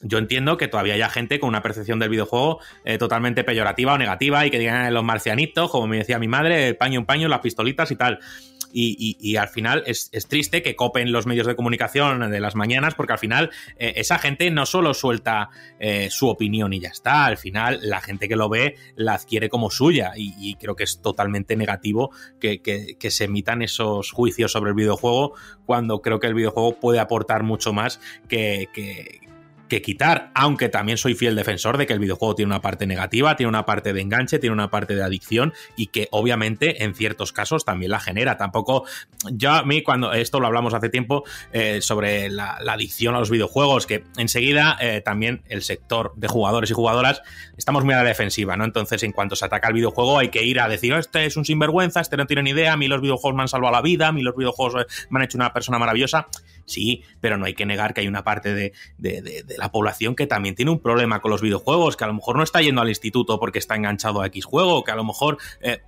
yo 0.00 0.16
entiendo 0.16 0.56
que 0.56 0.66
todavía 0.66 0.94
haya 0.94 1.10
gente 1.10 1.38
con 1.38 1.50
una 1.50 1.62
percepción 1.62 1.98
del 1.98 2.08
videojuego 2.08 2.60
eh, 2.84 2.96
totalmente 2.98 3.44
peyorativa 3.44 3.92
o 3.92 3.98
negativa 3.98 4.46
y 4.46 4.50
que 4.50 4.58
digan 4.58 4.92
los 4.92 5.04
marcianitos, 5.04 5.70
como 5.70 5.86
me 5.86 5.98
decía 5.98 6.18
mi 6.18 6.26
madre, 6.26 6.74
paño 6.74 7.00
en 7.00 7.06
paño, 7.06 7.28
las 7.28 7.40
pistolitas 7.40 7.90
y 7.90 7.96
tal 7.96 8.18
y, 8.72 9.36
al 9.36 9.48
final 9.48 9.82
es, 9.86 10.10
triste 10.28 10.62
que 10.62 10.76
copen 10.76 11.12
los 11.12 11.26
medios 11.26 11.46
de 11.46 11.56
comunicación 11.56 12.30
de 12.30 12.40
las 12.40 12.54
mañanas 12.54 12.94
porque 12.94 13.12
al 13.12 13.18
final 13.18 13.50
eh, 13.76 13.94
esa 13.96 14.18
gente 14.18 14.50
no 14.50 14.66
solo 14.66 14.94
suelta 14.94 15.50
eh, 15.78 16.08
su 16.10 16.28
opinión 16.28 16.72
y 16.72 16.80
ya 16.80 16.88
está, 16.88 17.26
al 17.26 17.36
final 17.36 17.80
la 17.82 18.00
gente 18.00 18.28
que 18.28 18.36
lo 18.36 18.48
ve 18.48 18.76
la 18.96 19.14
adquiere 19.14 19.48
como 19.48 19.70
suya 19.70 20.12
y, 20.16 20.54
creo 20.56 20.76
que 20.76 20.84
es 20.84 21.00
totalmente 21.00 21.56
negativo 21.56 22.10
que, 22.40 22.60
se 23.10 23.24
emitan 23.24 23.62
esos 23.62 24.10
juicios 24.10 24.52
sobre 24.52 24.70
el 24.70 24.76
videojuego 24.76 25.34
cuando 25.66 26.00
creo 26.00 26.20
que 26.20 26.26
el 26.26 26.34
videojuego 26.34 26.78
puede 26.78 26.98
aportar 26.98 27.42
mucho 27.42 27.72
más 27.72 28.00
que, 28.28 28.68
que 28.72 29.21
quitar, 29.80 30.30
aunque 30.34 30.68
también 30.68 30.98
soy 30.98 31.14
fiel 31.14 31.34
defensor 31.34 31.78
de 31.78 31.86
que 31.86 31.92
el 31.92 31.98
videojuego 31.98 32.34
tiene 32.34 32.48
una 32.48 32.60
parte 32.60 32.86
negativa, 32.86 33.36
tiene 33.36 33.48
una 33.48 33.64
parte 33.64 33.92
de 33.92 34.00
enganche, 34.00 34.38
tiene 34.38 34.52
una 34.52 34.70
parte 34.70 34.94
de 34.94 35.02
adicción 35.02 35.54
y 35.76 35.86
que 35.86 36.08
obviamente 36.10 36.84
en 36.84 36.94
ciertos 36.94 37.32
casos 37.32 37.64
también 37.64 37.92
la 37.92 38.00
genera. 38.00 38.36
Tampoco, 38.36 38.84
yo 39.30 39.52
a 39.52 39.62
mí 39.62 39.82
cuando 39.82 40.12
esto 40.12 40.40
lo 40.40 40.48
hablamos 40.48 40.74
hace 40.74 40.88
tiempo 40.88 41.24
eh, 41.52 41.80
sobre 41.80 42.28
la, 42.28 42.58
adicción 42.72 43.14
a 43.14 43.20
los 43.20 43.30
videojuegos, 43.30 43.86
que 43.86 44.04
enseguida 44.16 44.76
eh, 44.80 45.00
también 45.02 45.42
el 45.48 45.62
sector 45.62 46.12
de 46.16 46.26
jugadores 46.28 46.70
y 46.70 46.74
jugadoras 46.74 47.22
estamos 47.56 47.84
muy 47.84 47.94
a 47.94 47.98
la 47.98 48.04
defensiva, 48.04 48.56
¿no? 48.56 48.64
Entonces 48.64 49.02
en 49.02 49.12
cuanto 49.12 49.36
se 49.36 49.44
ataca 49.44 49.68
el 49.68 49.74
videojuego 49.74 50.18
hay 50.18 50.28
que 50.28 50.42
ir 50.42 50.58
a 50.58 50.68
decir, 50.68 50.92
este 50.94 51.26
es 51.26 51.36
un 51.36 51.44
sinvergüenza, 51.44 52.00
este 52.00 52.16
no 52.16 52.26
tiene 52.26 52.42
ni 52.42 52.50
idea, 52.50 52.72
a 52.72 52.76
mí 52.76 52.88
los 52.88 53.00
videojuegos 53.00 53.36
me 53.36 53.42
han 53.42 53.48
salvado 53.48 53.72
la 53.72 53.82
vida, 53.82 54.08
a 54.08 54.12
mí 54.12 54.22
los 54.22 54.34
videojuegos 54.34 54.82
eh, 54.82 54.86
me 55.10 55.20
han 55.20 55.24
hecho 55.24 55.38
una 55.38 55.52
persona 55.52 55.78
maravillosa 55.78 56.28
Sí, 56.72 57.02
pero 57.20 57.36
no 57.36 57.44
hay 57.44 57.54
que 57.54 57.66
negar 57.66 57.94
que 57.94 58.00
hay 58.00 58.08
una 58.08 58.24
parte 58.24 58.54
de, 58.54 58.72
de, 58.98 59.44
la 59.58 59.70
población 59.70 60.16
que 60.16 60.26
también 60.26 60.54
tiene 60.54 60.70
un 60.70 60.80
problema 60.80 61.20
con 61.20 61.30
los 61.30 61.42
videojuegos, 61.42 61.96
que 61.96 62.04
a 62.04 62.08
lo 62.08 62.14
mejor 62.14 62.36
no 62.36 62.42
está 62.42 62.60
yendo 62.60 62.80
al 62.80 62.88
instituto 62.88 63.38
porque 63.38 63.58
está 63.58 63.76
enganchado 63.76 64.20
a 64.22 64.26
X 64.26 64.44
juego, 64.44 64.84
que 64.84 64.90
a 64.90 64.96
lo 64.96 65.04
mejor... 65.04 65.38
Eh, 65.60 65.80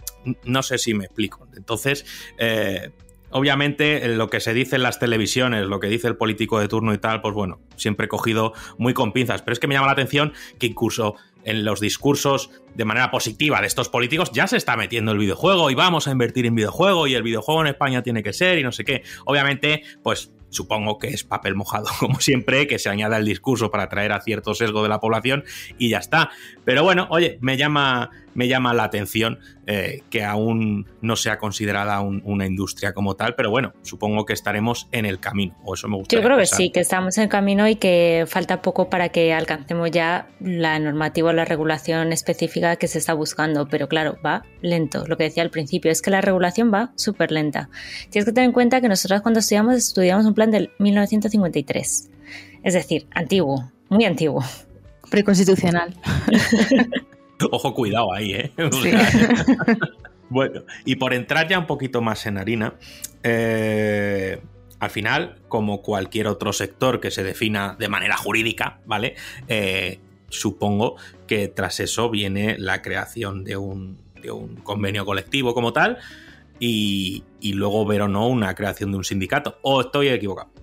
no 0.45 0.63
sé 0.63 0.79
si 0.79 0.95
me 0.95 1.05
explico. 1.05 1.47
Entonces, 1.57 2.05
eh, 2.39 2.91
obviamente 3.31 4.07
lo 4.09 4.31
que 4.31 4.41
se 4.41 4.55
dice 4.55 4.77
en 4.77 4.83
las 4.83 4.99
televisiones, 4.99 5.67
lo 5.67 5.81
que 5.81 5.89
dice 5.89 6.09
el 6.09 6.17
político 6.17 6.61
de 6.61 6.69
turno 6.69 6.95
y 6.95 6.99
tal, 6.99 7.21
pues 7.21 7.35
bueno, 7.35 7.61
siempre 7.77 8.07
he 8.07 8.09
cogido 8.09 8.53
muy 8.79 8.95
con 8.95 9.13
pinzas. 9.13 9.43
Pero 9.43 9.53
es 9.53 9.61
que 9.61 9.67
me 9.67 9.75
llama 9.75 9.87
la 9.87 9.93
atención 9.93 10.33
que 10.59 10.67
incluso 10.67 11.17
en 11.45 11.65
los 11.65 11.81
discursos 11.81 12.51
de 12.75 12.85
manera 12.87 13.11
positiva 13.11 13.61
de 13.61 13.67
estos 13.67 13.91
políticos 13.91 14.31
ya 14.33 14.47
se 14.47 14.57
está 14.57 14.77
metiendo 14.77 15.13
el 15.13 15.19
videojuego 15.19 15.71
y 15.71 15.75
vamos 15.75 16.09
a 16.09 16.11
invertir 16.11 16.47
en 16.47 16.55
videojuego 16.55 17.07
y 17.07 17.15
el 17.15 17.23
videojuego 17.23 17.61
en 17.61 17.67
España 17.67 18.03
tiene 18.03 18.23
que 18.23 18.33
ser 18.33 18.59
y 18.59 18.63
no 18.63 18.73
sé 18.73 18.85
qué. 18.85 19.03
Obviamente, 19.27 19.83
pues 20.03 20.33
supongo 20.55 20.99
que 20.99 21.09
es 21.09 21.25
papel 21.25 21.55
mojado, 21.55 21.87
como 21.99 22.21
siempre, 22.21 22.67
que 22.67 22.79
se 22.79 22.89
añada 22.89 23.17
el 23.17 23.25
discurso 23.25 23.71
para 23.71 23.89
traer 23.89 24.13
a 24.13 24.21
cierto 24.21 24.55
sesgo 24.55 24.83
de 24.83 24.89
la 24.89 25.01
población 25.01 25.45
y 25.79 25.91
ya 25.91 25.99
está. 25.99 26.31
Pero 26.65 26.83
bueno, 26.83 27.07
oye, 27.11 27.39
me 27.41 27.57
llama, 27.57 28.11
me 28.35 28.49
llama 28.49 28.75
la 28.75 28.85
atención 28.85 29.39
eh, 29.67 30.03
que 30.11 30.25
aún 30.25 30.87
no 31.01 31.17
sea 31.17 31.39
considerada 31.39 32.01
una 32.01 32.47
industria 32.47 32.93
como 32.93 33.15
tal, 33.15 33.35
pero 33.35 33.51
bueno, 33.51 33.73
supongo 33.83 34.27
que 34.27 34.33
estaremos 34.33 34.89
en 34.93 35.07
el 35.07 35.21
camino, 35.21 35.57
o 35.65 35.75
eso 35.75 35.89
me 35.89 35.97
gusta. 35.97 36.15
Yo 36.15 36.23
creo 36.23 36.37
que 36.37 36.47
sí, 36.47 36.71
que 36.71 36.81
estamos 36.81 37.17
en 37.17 37.25
el 37.25 37.31
camino 37.31 37.67
y 37.69 37.77
que 37.77 38.25
falta 38.29 38.61
poco 38.61 38.91
para 38.91 39.09
que 39.09 39.33
alcancemos 39.33 39.91
ya 39.91 40.29
la 40.41 40.79
normativa 40.79 41.31
o 41.31 41.33
la 41.33 41.45
regulación 41.45 42.13
específica 42.13 42.77
que 42.77 42.89
se 42.89 42.99
está 42.99 43.15
buscando, 43.15 43.69
pero 43.69 43.89
claro, 43.89 44.19
va 44.25 44.43
lento. 44.61 45.05
Lo 45.07 45.17
que 45.17 45.25
decía 45.25 45.43
al 45.43 45.51
principio 45.51 45.91
es 45.91 46.03
que 46.03 46.11
la 46.11 46.21
regulación 46.21 46.73
va 46.73 46.93
súper 46.97 47.31
lenta. 47.33 47.71
Tienes 48.11 48.27
que 48.27 48.33
tener 48.33 48.49
en 48.49 48.53
cuenta 48.53 48.81
que 48.81 48.89
nosotros 48.89 49.23
cuando 49.23 49.41
estudiamos, 49.41 49.77
estudiamos 49.77 50.27
un 50.27 50.35
plan 50.35 50.51
del 50.51 50.71
1953, 50.79 52.11
es 52.63 52.75
decir, 52.75 53.07
antiguo, 53.13 53.71
muy 53.89 54.05
antiguo. 54.05 54.45
Preconstitucional. 55.11 55.95
Ojo, 57.51 57.75
cuidado 57.75 58.13
ahí, 58.13 58.33
¿eh? 58.33 58.53
bueno, 60.29 60.63
y 60.85 60.97
por 60.97 61.15
entrar 61.15 61.49
ya 61.49 61.59
un 61.59 61.67
poquito 61.67 62.01
más 62.01 62.27
en 62.27 62.39
harina, 62.39 62.75
eh, 63.23 64.41
al 64.81 64.91
final, 64.91 65.41
como 65.49 65.83
cualquier 65.83 66.27
otro 66.27 66.53
sector 66.53 67.01
que 67.01 67.11
se 67.11 67.25
defina 67.25 67.77
de 67.79 67.89
manera 67.89 68.17
jurídica, 68.17 68.81
¿vale? 68.87 69.15
Eh, 69.49 70.01
supongo 70.29 70.97
que 71.27 71.49
tras 71.49 71.81
eso 71.81 72.11
viene 72.11 72.57
la 72.59 72.83
creación 72.83 73.45
de 73.45 73.57
un, 73.57 73.99
de 74.21 74.31
un 74.31 74.57
convenio 74.57 75.05
colectivo 75.05 75.55
como 75.55 75.73
tal 75.73 75.99
y, 76.59 77.25
y, 77.41 77.53
luego 77.55 77.85
ver 77.87 78.03
o 78.03 78.09
no 78.09 78.27
una 78.29 78.55
creación 78.55 78.91
de 78.93 78.99
un 78.99 79.05
sindicato. 79.05 79.59
¿O 79.63 79.81
estoy 79.81 80.09
equivocado? 80.09 80.54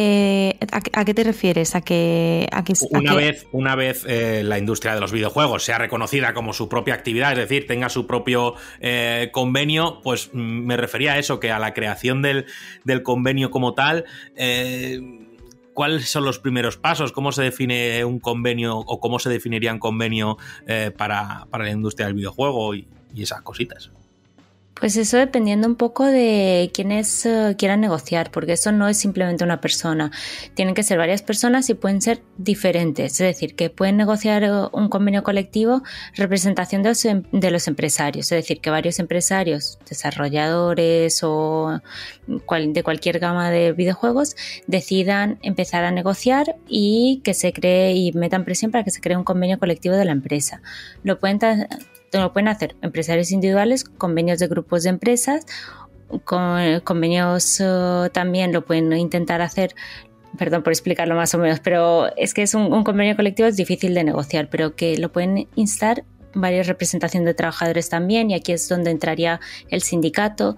Eh, 0.00 0.56
¿a, 0.70 1.04
qué 1.04 1.12
te 1.12 1.24
refieres? 1.24 1.74
¿A 1.74 1.80
que, 1.80 2.48
una, 2.90 3.14
Vez, 3.14 3.48
una 3.50 3.74
vez 3.74 4.04
eh, 4.06 4.42
la 4.44 4.56
industria 4.56 4.94
de 4.94 5.00
los 5.00 5.10
videojuegos 5.10 5.64
sea 5.64 5.78
reconocida 5.78 6.34
como 6.34 6.52
su 6.52 6.68
propia 6.68 6.94
actividad, 6.94 7.32
es 7.32 7.38
decir, 7.38 7.66
tenga 7.66 7.88
su 7.88 8.06
propio 8.06 8.54
eh, 8.78 9.30
convenio, 9.32 10.00
pues 10.04 10.30
mm, 10.32 10.38
me 10.38 10.76
refería 10.76 11.14
a 11.14 11.18
eso, 11.18 11.40
que 11.40 11.50
a 11.50 11.58
la 11.58 11.74
creación 11.74 12.22
del, 12.22 12.46
convenio 13.02 13.50
como 13.50 13.74
tal. 13.74 14.04
¿Cuáles 15.74 16.08
son 16.08 16.24
los 16.24 16.38
primeros 16.38 16.76
pasos? 16.76 17.10
¿Cómo 17.10 17.32
se 17.32 17.42
define 17.42 18.04
un 18.04 18.20
convenio 18.20 18.78
o 18.78 19.00
cómo 19.00 19.18
se 19.18 19.30
definiría 19.30 19.72
un 19.72 19.78
convenio 19.78 20.36
para, 20.96 21.46
la 21.52 21.70
industria 21.70 22.06
del 22.06 22.14
videojuego 22.14 22.74
y 22.74 22.86
esas 23.16 23.42
cositas? 23.42 23.90
Pues 24.80 24.96
eso 24.96 25.16
dependiendo 25.16 25.66
un 25.66 25.74
poco 25.74 26.04
de 26.04 26.70
quienes 26.72 27.26
eh, 27.26 27.56
quieran 27.58 27.80
negociar, 27.80 28.30
porque 28.30 28.52
eso 28.52 28.70
no 28.70 28.88
es 28.88 28.96
simplemente 28.96 29.42
una 29.42 29.60
persona. 29.60 30.12
Tienen 30.54 30.74
que 30.74 30.84
ser 30.84 30.98
varias 30.98 31.22
personas 31.22 31.68
y 31.68 31.74
pueden 31.74 32.00
ser 32.00 32.22
diferentes. 32.36 33.12
Es 33.12 33.18
decir, 33.18 33.56
que 33.56 33.70
pueden 33.70 33.96
negociar 33.96 34.44
eh, 34.44 34.50
un 34.72 34.88
convenio 34.88 35.24
colectivo 35.24 35.82
representación 36.14 36.82
de 36.82 36.90
los, 36.90 37.04
em, 37.04 37.22
de 37.32 37.50
los 37.50 37.66
empresarios. 37.66 38.30
Es 38.30 38.38
decir, 38.38 38.60
que 38.60 38.70
varios 38.70 38.98
empresarios, 39.00 39.78
desarrolladores 39.88 41.20
o 41.24 41.80
de 42.26 42.82
cualquier 42.82 43.18
gama 43.18 43.50
de 43.50 43.72
videojuegos 43.72 44.36
decidan 44.66 45.38
empezar 45.42 45.84
a 45.84 45.90
negociar 45.90 46.56
y 46.68 47.20
que 47.24 47.34
se 47.34 47.52
cree 47.52 47.94
y 47.94 48.12
metan 48.12 48.44
presión 48.44 48.70
para 48.70 48.84
que 48.84 48.90
se 48.90 49.00
cree 49.00 49.16
un 49.16 49.24
convenio 49.24 49.58
colectivo 49.58 49.96
de 49.96 50.04
la 50.04 50.12
empresa. 50.12 50.62
Lo 51.02 51.18
pueden 51.18 51.38
lo 52.12 52.32
pueden 52.32 52.48
hacer. 52.48 52.76
Empresarios 52.82 53.30
individuales, 53.32 53.84
convenios 53.84 54.38
de 54.38 54.48
grupos 54.48 54.84
de 54.84 54.90
empresas, 54.90 55.46
con, 56.24 56.80
convenios 56.84 57.60
eh, 57.60 58.10
también 58.12 58.52
lo 58.52 58.64
pueden 58.64 58.92
intentar 58.94 59.42
hacer 59.42 59.74
perdón 60.36 60.62
por 60.62 60.72
explicarlo 60.72 61.14
más 61.14 61.34
o 61.34 61.38
menos, 61.38 61.60
pero 61.60 62.14
es 62.16 62.34
que 62.34 62.42
es 62.42 62.54
un, 62.54 62.72
un, 62.72 62.84
convenio 62.84 63.16
colectivo 63.16 63.48
es 63.48 63.56
difícil 63.56 63.94
de 63.94 64.04
negociar, 64.04 64.48
pero 64.50 64.76
que 64.76 64.96
lo 64.98 65.10
pueden 65.10 65.48
instar 65.54 66.04
varias 66.34 66.66
representaciones 66.66 67.26
de 67.26 67.34
trabajadores 67.34 67.88
también 67.88 68.30
y 68.30 68.34
aquí 68.34 68.52
es 68.52 68.68
donde 68.68 68.90
entraría 68.90 69.40
el 69.70 69.82
sindicato. 69.82 70.56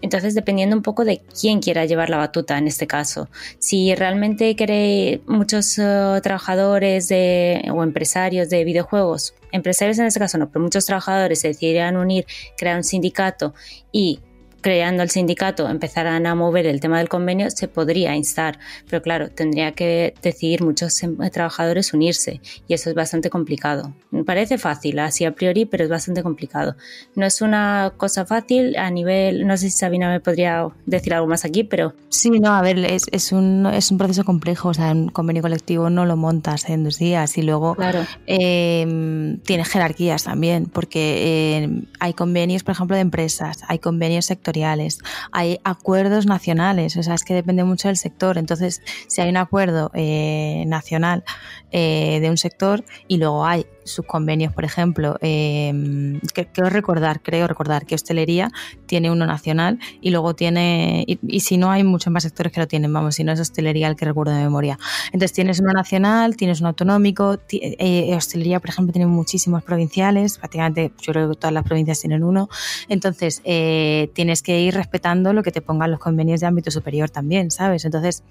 Entonces, 0.00 0.34
dependiendo 0.34 0.76
un 0.76 0.82
poco 0.82 1.04
de 1.04 1.22
quién 1.40 1.60
quiera 1.60 1.84
llevar 1.84 2.10
la 2.10 2.18
batuta 2.18 2.56
en 2.58 2.68
este 2.68 2.86
caso. 2.86 3.28
Si 3.58 3.94
realmente 3.94 4.54
quiere 4.56 5.20
muchos 5.26 5.78
eh, 5.78 6.20
trabajadores 6.22 7.10
o 7.10 7.82
empresarios 7.82 8.48
de 8.48 8.64
videojuegos, 8.64 9.34
empresarios 9.52 9.98
en 9.98 10.06
este 10.06 10.20
caso 10.20 10.38
no, 10.38 10.50
pero 10.50 10.62
muchos 10.62 10.86
trabajadores 10.86 11.40
se 11.40 11.48
decidirían 11.48 11.96
unir, 11.96 12.26
crear 12.56 12.76
un 12.76 12.84
sindicato 12.84 13.54
y 13.92 14.20
creando 14.68 15.02
el 15.02 15.08
sindicato 15.08 15.66
empezaran 15.66 16.26
a 16.26 16.34
mover 16.34 16.66
el 16.66 16.78
tema 16.78 16.98
del 16.98 17.08
convenio, 17.08 17.50
se 17.50 17.68
podría 17.68 18.14
instar. 18.14 18.58
Pero 18.86 19.00
claro, 19.00 19.30
tendría 19.30 19.72
que 19.72 20.12
decidir 20.22 20.62
muchos 20.62 21.02
em, 21.02 21.16
trabajadores 21.30 21.94
unirse 21.94 22.42
y 22.66 22.74
eso 22.74 22.90
es 22.90 22.94
bastante 22.94 23.30
complicado. 23.30 23.94
Parece 24.26 24.58
fácil 24.58 24.98
así 24.98 25.24
a 25.24 25.32
priori, 25.32 25.64
pero 25.64 25.84
es 25.84 25.88
bastante 25.88 26.22
complicado. 26.22 26.76
No 27.14 27.24
es 27.24 27.40
una 27.40 27.94
cosa 27.96 28.26
fácil 28.26 28.76
a 28.76 28.90
nivel, 28.90 29.46
no 29.46 29.56
sé 29.56 29.70
si 29.70 29.78
Sabina 29.78 30.10
me 30.10 30.20
podría 30.20 30.68
decir 30.84 31.14
algo 31.14 31.26
más 31.26 31.46
aquí, 31.46 31.64
pero... 31.64 31.94
Sí, 32.10 32.28
no, 32.28 32.54
a 32.54 32.60
ver, 32.60 32.78
es, 32.78 33.32
un, 33.32 33.64
es 33.72 33.90
un 33.90 33.96
proceso 33.96 34.24
complejo, 34.24 34.68
o 34.68 34.74
sea, 34.74 34.92
un 34.92 35.08
convenio 35.08 35.40
colectivo 35.40 35.88
no 35.88 36.04
lo 36.04 36.18
montas 36.18 36.68
en 36.68 36.84
dos 36.84 36.98
días 36.98 37.38
y 37.38 37.42
luego 37.42 37.74
claro. 37.74 38.04
Em, 38.26 39.38
tiene 39.40 39.64
jerarquías 39.64 40.24
también, 40.24 40.66
porque 40.66 41.56
em, 41.56 41.86
hay 42.00 42.12
convenios, 42.12 42.64
por 42.64 42.72
ejemplo, 42.72 42.96
de 42.96 43.00
empresas, 43.00 43.60
hay 43.66 43.78
convenios 43.78 44.26
sectoriales 44.26 44.57
hay 44.64 45.60
acuerdos 45.64 46.26
nacionales, 46.26 46.96
o 46.96 47.02
sea, 47.02 47.14
es 47.14 47.24
que 47.24 47.34
depende 47.34 47.64
mucho 47.64 47.88
del 47.88 47.96
sector. 47.96 48.38
Entonces, 48.38 48.82
si 49.06 49.20
hay 49.20 49.30
un 49.30 49.36
acuerdo 49.36 49.90
eh, 49.94 50.64
nacional 50.66 51.24
eh, 51.70 52.18
de 52.20 52.30
un 52.30 52.36
sector 52.36 52.84
y 53.08 53.18
luego 53.18 53.44
hay 53.44 53.66
sus 53.88 54.06
convenios, 54.06 54.52
por 54.52 54.64
ejemplo, 54.64 55.18
eh, 55.20 56.20
creo 56.52 56.70
recordar, 56.70 57.20
creo 57.22 57.46
recordar 57.46 57.86
que 57.86 57.94
hostelería 57.94 58.50
tiene 58.86 59.10
uno 59.10 59.26
nacional 59.26 59.78
y 60.00 60.10
luego 60.10 60.34
tiene, 60.34 61.04
y, 61.06 61.40
si 61.40 61.56
no 61.56 61.70
hay 61.70 61.84
muchos 61.84 62.12
más 62.12 62.22
sectores 62.22 62.52
que 62.52 62.60
lo 62.60 62.68
tienen, 62.68 62.92
vamos, 62.92 63.16
si 63.16 63.24
no 63.24 63.32
es 63.32 63.40
hostelería 63.40 63.88
el 63.88 63.96
que 63.96 64.04
recuerdo 64.04 64.32
de 64.32 64.42
memoria. 64.42 64.78
Entonces 65.06 65.32
tienes 65.32 65.60
uno 65.60 65.72
nacional, 65.72 66.36
tienes 66.36 66.60
uno 66.60 66.68
autonómico, 66.68 67.38
eh, 67.50 68.14
hostelería, 68.16 68.60
por 68.60 68.70
ejemplo, 68.70 68.92
tiene 68.92 69.06
muchísimos 69.06 69.62
provinciales, 69.62 70.38
prácticamente 70.38 70.92
yo 71.00 71.12
creo 71.12 71.30
que 71.30 71.36
todas 71.36 71.52
las 71.52 71.64
provincias 71.64 72.00
tienen 72.00 72.22
uno, 72.22 72.48
entonces 72.88 73.40
eh, 73.44 74.10
tienes 74.14 74.42
que 74.42 74.60
ir 74.60 74.74
respetando 74.74 75.32
lo 75.32 75.42
que 75.42 75.52
te 75.52 75.60
pongan 75.60 75.90
los 75.90 76.00
convenios 76.00 76.40
de 76.40 76.46
ámbito 76.46 76.70
superior 76.70 77.10
también, 77.10 77.50
¿sabes? 77.50 77.84
Entonces, 77.84 78.22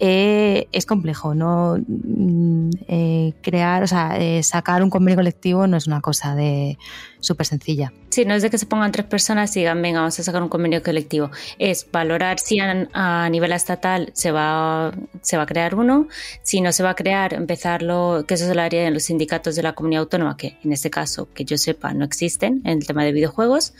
eh, 0.00 0.68
es 0.70 0.86
complejo, 0.86 1.34
¿no? 1.34 1.76
Mm, 1.86 2.70
eh, 2.86 3.32
crear, 3.42 3.82
o 3.82 3.86
sea, 3.86 4.16
eh, 4.18 4.42
sacar 4.42 4.82
un 4.82 4.90
convenio 4.90 5.16
colectivo 5.16 5.66
no 5.66 5.76
es 5.76 5.86
una 5.88 6.00
cosa 6.00 6.36
de 6.36 6.78
súper 7.20 7.46
sencilla. 7.46 7.92
Sí, 8.10 8.24
no 8.24 8.34
es 8.34 8.42
de 8.42 8.50
que 8.50 8.58
se 8.58 8.66
pongan 8.66 8.92
tres 8.92 9.06
personas 9.06 9.56
y 9.56 9.60
digan, 9.60 9.82
venga, 9.82 10.00
vamos 10.00 10.18
a 10.20 10.22
sacar 10.22 10.42
un 10.42 10.48
convenio 10.48 10.82
colectivo. 10.84 11.30
Es 11.58 11.86
valorar 11.90 12.38
si 12.38 12.60
a, 12.60 13.28
nivel 13.28 13.52
estatal 13.52 14.10
se 14.14 14.30
va, 14.30 14.92
se 15.20 15.36
va 15.36 15.42
a 15.42 15.46
crear 15.46 15.74
uno, 15.74 16.06
si 16.42 16.60
no 16.60 16.72
se 16.72 16.82
va 16.84 16.90
a 16.90 16.94
crear, 16.94 17.34
empezarlo, 17.34 18.24
que 18.26 18.34
eso 18.34 18.46
se 18.46 18.54
lo 18.54 18.62
haría 18.62 18.86
en 18.86 18.94
los 18.94 19.04
sindicatos 19.04 19.56
de 19.56 19.62
la 19.62 19.72
comunidad 19.72 20.02
autónoma, 20.02 20.36
que 20.36 20.58
en 20.62 20.72
este 20.72 20.90
caso, 20.90 21.28
que 21.34 21.44
yo 21.44 21.58
sepa, 21.58 21.92
no 21.92 22.04
existen 22.04 22.62
en 22.64 22.78
el 22.78 22.86
tema 22.86 23.04
de 23.04 23.12
videojuegos. 23.12 23.74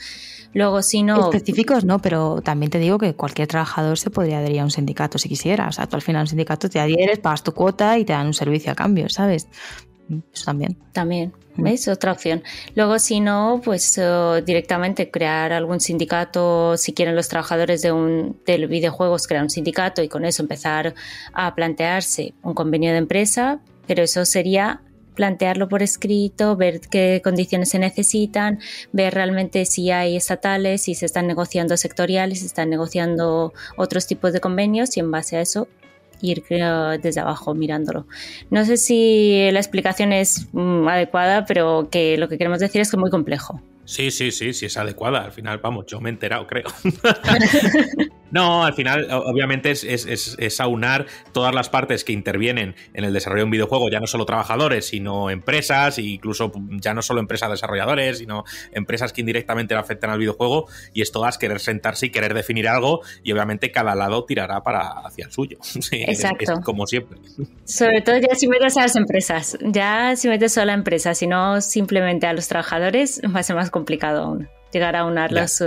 Luego, 0.53 0.81
si 0.81 1.03
no. 1.03 1.31
Específicos 1.31 1.85
no, 1.85 1.99
pero 1.99 2.41
también 2.41 2.71
te 2.71 2.79
digo 2.79 2.97
que 2.97 3.13
cualquier 3.13 3.47
trabajador 3.47 3.97
se 3.97 4.09
podría 4.09 4.39
adherir 4.39 4.61
a 4.61 4.63
un 4.63 4.71
sindicato 4.71 5.17
si 5.17 5.29
quisiera. 5.29 5.67
O 5.67 5.71
sea, 5.71 5.87
tú 5.87 5.95
al 5.95 6.01
final 6.01 6.21
a 6.21 6.23
un 6.23 6.27
sindicato 6.27 6.69
te 6.69 6.79
adhieres, 6.79 7.19
pagas 7.19 7.43
tu 7.43 7.53
cuota 7.53 7.97
y 7.97 8.05
te 8.05 8.13
dan 8.13 8.27
un 8.27 8.33
servicio 8.33 8.71
a 8.71 8.75
cambio, 8.75 9.09
¿sabes? 9.09 9.47
Eso 10.33 10.45
también. 10.45 10.75
También, 10.91 11.33
mm. 11.55 11.63
¿ves? 11.63 11.87
Otra 11.87 12.11
opción. 12.11 12.43
Luego, 12.75 12.97
si 12.97 13.19
no, 13.19 13.61
pues 13.63 13.97
eh, 13.97 14.43
directamente 14.45 15.11
crear 15.11 15.53
algún 15.53 15.79
sindicato, 15.79 16.77
si 16.77 16.93
quieren 16.93 17.15
los 17.15 17.29
trabajadores 17.29 17.81
de, 17.83 17.91
un, 17.91 18.39
de 18.45 18.65
videojuegos, 18.65 19.27
crear 19.27 19.43
un 19.43 19.51
sindicato 19.51 20.01
y 20.01 20.09
con 20.09 20.25
eso 20.25 20.41
empezar 20.41 20.95
a 21.33 21.53
plantearse 21.53 22.33
un 22.41 22.55
convenio 22.55 22.91
de 22.91 22.97
empresa, 22.97 23.59
pero 23.85 24.01
eso 24.01 24.25
sería 24.25 24.81
plantearlo 25.19 25.67
por 25.67 25.83
escrito, 25.83 26.55
ver 26.55 26.79
qué 26.79 27.19
condiciones 27.21 27.67
se 27.67 27.77
necesitan, 27.77 28.59
ver 28.93 29.13
realmente 29.13 29.65
si 29.65 29.91
hay 29.91 30.15
estatales, 30.15 30.83
si 30.83 30.95
se 30.95 31.05
están 31.05 31.27
negociando 31.27 31.75
sectoriales, 31.75 32.37
si 32.37 32.43
se 32.43 32.47
están 32.47 32.69
negociando 32.69 33.51
otros 33.75 34.07
tipos 34.07 34.31
de 34.31 34.39
convenios 34.39 34.95
y 34.95 35.01
en 35.01 35.11
base 35.11 35.35
a 35.35 35.41
eso 35.41 35.67
ir 36.21 36.41
creo, 36.43 36.97
desde 36.97 37.19
abajo 37.19 37.53
mirándolo. 37.53 38.07
No 38.49 38.63
sé 38.63 38.77
si 38.77 39.49
la 39.51 39.59
explicación 39.59 40.13
es 40.13 40.47
mm, 40.53 40.87
adecuada, 40.87 41.43
pero 41.43 41.89
que 41.91 42.17
lo 42.17 42.29
que 42.29 42.37
queremos 42.37 42.59
decir 42.59 42.79
es 42.79 42.89
que 42.89 42.95
es 42.95 42.99
muy 43.01 43.09
complejo. 43.09 43.61
Sí, 43.83 44.11
sí, 44.11 44.31
sí, 44.31 44.53
sí 44.53 44.67
es 44.67 44.77
adecuada. 44.77 45.25
Al 45.25 45.33
final, 45.33 45.57
vamos, 45.57 45.85
yo 45.85 45.99
me 45.99 46.09
he 46.09 46.13
enterado, 46.13 46.47
creo. 46.47 46.67
no, 48.31 48.63
al 48.63 48.73
final, 48.73 49.07
obviamente, 49.11 49.71
es, 49.71 49.83
es, 49.83 50.59
aunar 50.59 51.05
todas 51.31 51.53
las 51.53 51.69
partes 51.69 52.03
que 52.03 52.13
intervienen 52.13 52.75
en 52.93 53.03
el 53.03 53.13
desarrollo 53.13 53.41
de 53.41 53.45
un 53.45 53.51
videojuego, 53.51 53.89
ya 53.89 53.99
no 53.99 54.07
solo 54.07 54.25
trabajadores, 54.25 54.87
sino 54.87 55.29
empresas, 55.29 55.97
e 55.97 56.03
incluso 56.03 56.51
ya 56.81 56.93
no 56.93 57.01
solo 57.01 57.19
empresas 57.19 57.49
desarrolladores, 57.49 58.19
sino 58.19 58.43
empresas 58.71 59.13
que 59.13 59.21
indirectamente 59.21 59.75
afectan 59.75 60.09
al 60.09 60.19
videojuego, 60.19 60.67
y 60.93 61.01
es 61.01 61.11
todas 61.11 61.37
querer 61.37 61.59
sentarse 61.59 62.07
y 62.07 62.09
querer 62.09 62.33
definir 62.33 62.67
algo, 62.67 63.01
y 63.23 63.31
obviamente 63.31 63.71
cada 63.71 63.95
lado 63.95 64.25
tirará 64.25 64.63
para 64.63 64.81
hacia 65.05 65.25
el 65.25 65.31
suyo. 65.31 65.57
Exacto. 65.91 66.61
como 66.63 66.87
siempre. 66.87 67.19
Sobre 67.65 68.01
todo 68.01 68.17
ya 68.17 68.35
si 68.35 68.47
metes 68.47 68.77
a 68.77 68.81
las 68.81 68.95
empresas, 68.95 69.57
ya 69.61 70.15
si 70.15 70.27
metes 70.27 70.53
solo 70.53 70.63
a 70.63 70.65
la 70.67 70.73
empresa, 70.73 71.13
si 71.13 71.27
no 71.27 71.61
simplemente 71.61 72.27
a 72.27 72.33
los 72.33 72.47
trabajadores, 72.47 73.21
va 73.35 73.39
a 73.39 73.43
ser 73.43 73.55
más 73.55 73.69
complicado 73.69 73.89
complicado 73.89 74.21
aún 74.21 74.49
llegar 74.71 74.95
a 74.95 75.05
unar 75.05 75.31
las, 75.31 75.63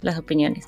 las 0.00 0.18
opiniones. 0.18 0.66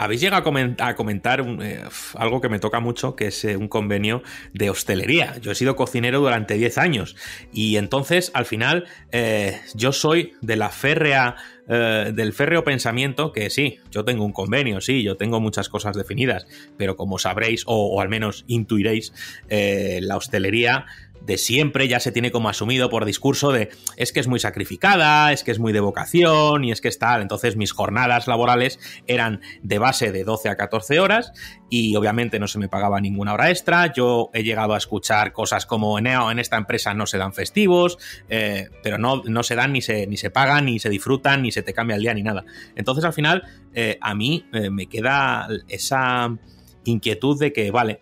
Habéis 0.00 0.22
llegado 0.22 0.50
a 0.78 0.94
comentar 0.94 1.44
eh, 1.60 1.84
algo 2.14 2.40
que 2.40 2.48
me 2.48 2.58
toca 2.58 2.80
mucho, 2.80 3.14
que 3.16 3.26
es 3.26 3.44
eh, 3.44 3.58
un 3.58 3.68
convenio 3.68 4.22
de 4.54 4.70
hostelería. 4.70 5.36
Yo 5.42 5.52
he 5.52 5.54
sido 5.54 5.76
cocinero 5.76 6.20
durante 6.20 6.54
10 6.54 6.78
años 6.78 7.16
y 7.52 7.76
entonces 7.76 8.30
al 8.32 8.46
final 8.46 8.86
eh, 9.12 9.60
yo 9.74 9.92
soy 9.92 10.32
de 10.40 10.56
la 10.56 10.70
férrea, 10.70 11.36
del 11.70 12.32
férreo 12.32 12.64
pensamiento 12.64 13.30
que 13.30 13.48
sí, 13.48 13.78
yo 13.92 14.04
tengo 14.04 14.24
un 14.24 14.32
convenio, 14.32 14.80
sí, 14.80 15.04
yo 15.04 15.16
tengo 15.16 15.38
muchas 15.38 15.68
cosas 15.68 15.94
definidas, 15.94 16.48
pero 16.76 16.96
como 16.96 17.16
sabréis 17.16 17.62
o, 17.64 17.94
o 17.94 18.00
al 18.00 18.08
menos 18.08 18.44
intuiréis, 18.48 19.12
la 19.48 20.16
hostelería 20.16 20.86
de 21.20 21.38
siempre 21.38 21.88
ya 21.88 22.00
se 22.00 22.12
tiene 22.12 22.30
como 22.30 22.48
asumido 22.48 22.90
por 22.90 23.04
discurso 23.04 23.52
de 23.52 23.70
es 23.96 24.12
que 24.12 24.20
es 24.20 24.28
muy 24.28 24.40
sacrificada, 24.40 25.32
es 25.32 25.44
que 25.44 25.50
es 25.50 25.58
muy 25.58 25.72
de 25.72 25.80
vocación 25.80 26.64
y 26.64 26.72
es 26.72 26.80
que 26.80 26.88
es 26.88 26.98
tal. 26.98 27.22
Entonces 27.22 27.56
mis 27.56 27.72
jornadas 27.72 28.26
laborales 28.26 28.78
eran 29.06 29.40
de 29.62 29.78
base 29.78 30.12
de 30.12 30.24
12 30.24 30.48
a 30.48 30.56
14 30.56 31.00
horas 31.00 31.32
y 31.68 31.94
obviamente 31.96 32.38
no 32.38 32.48
se 32.48 32.58
me 32.58 32.68
pagaba 32.68 33.00
ninguna 33.00 33.34
hora 33.34 33.50
extra. 33.50 33.92
Yo 33.92 34.30
he 34.32 34.42
llegado 34.42 34.74
a 34.74 34.78
escuchar 34.78 35.32
cosas 35.32 35.66
como 35.66 35.98
en, 35.98 36.06
en 36.06 36.38
esta 36.38 36.56
empresa 36.56 36.94
no 36.94 37.06
se 37.06 37.18
dan 37.18 37.32
festivos, 37.32 37.98
eh, 38.28 38.68
pero 38.82 38.98
no, 38.98 39.22
no 39.24 39.42
se 39.42 39.54
dan 39.54 39.72
ni 39.72 39.82
se, 39.82 40.06
ni 40.06 40.16
se 40.16 40.30
pagan, 40.30 40.66
ni 40.66 40.78
se 40.78 40.88
disfrutan, 40.88 41.42
ni 41.42 41.52
se 41.52 41.62
te 41.62 41.72
cambia 41.72 41.96
el 41.96 42.02
día, 42.02 42.14
ni 42.14 42.22
nada. 42.22 42.44
Entonces 42.74 43.04
al 43.04 43.12
final 43.12 43.44
eh, 43.74 43.98
a 44.00 44.14
mí 44.14 44.46
eh, 44.52 44.70
me 44.70 44.86
queda 44.86 45.48
esa 45.68 46.36
inquietud 46.84 47.38
de 47.38 47.52
que, 47.52 47.70
vale, 47.70 48.00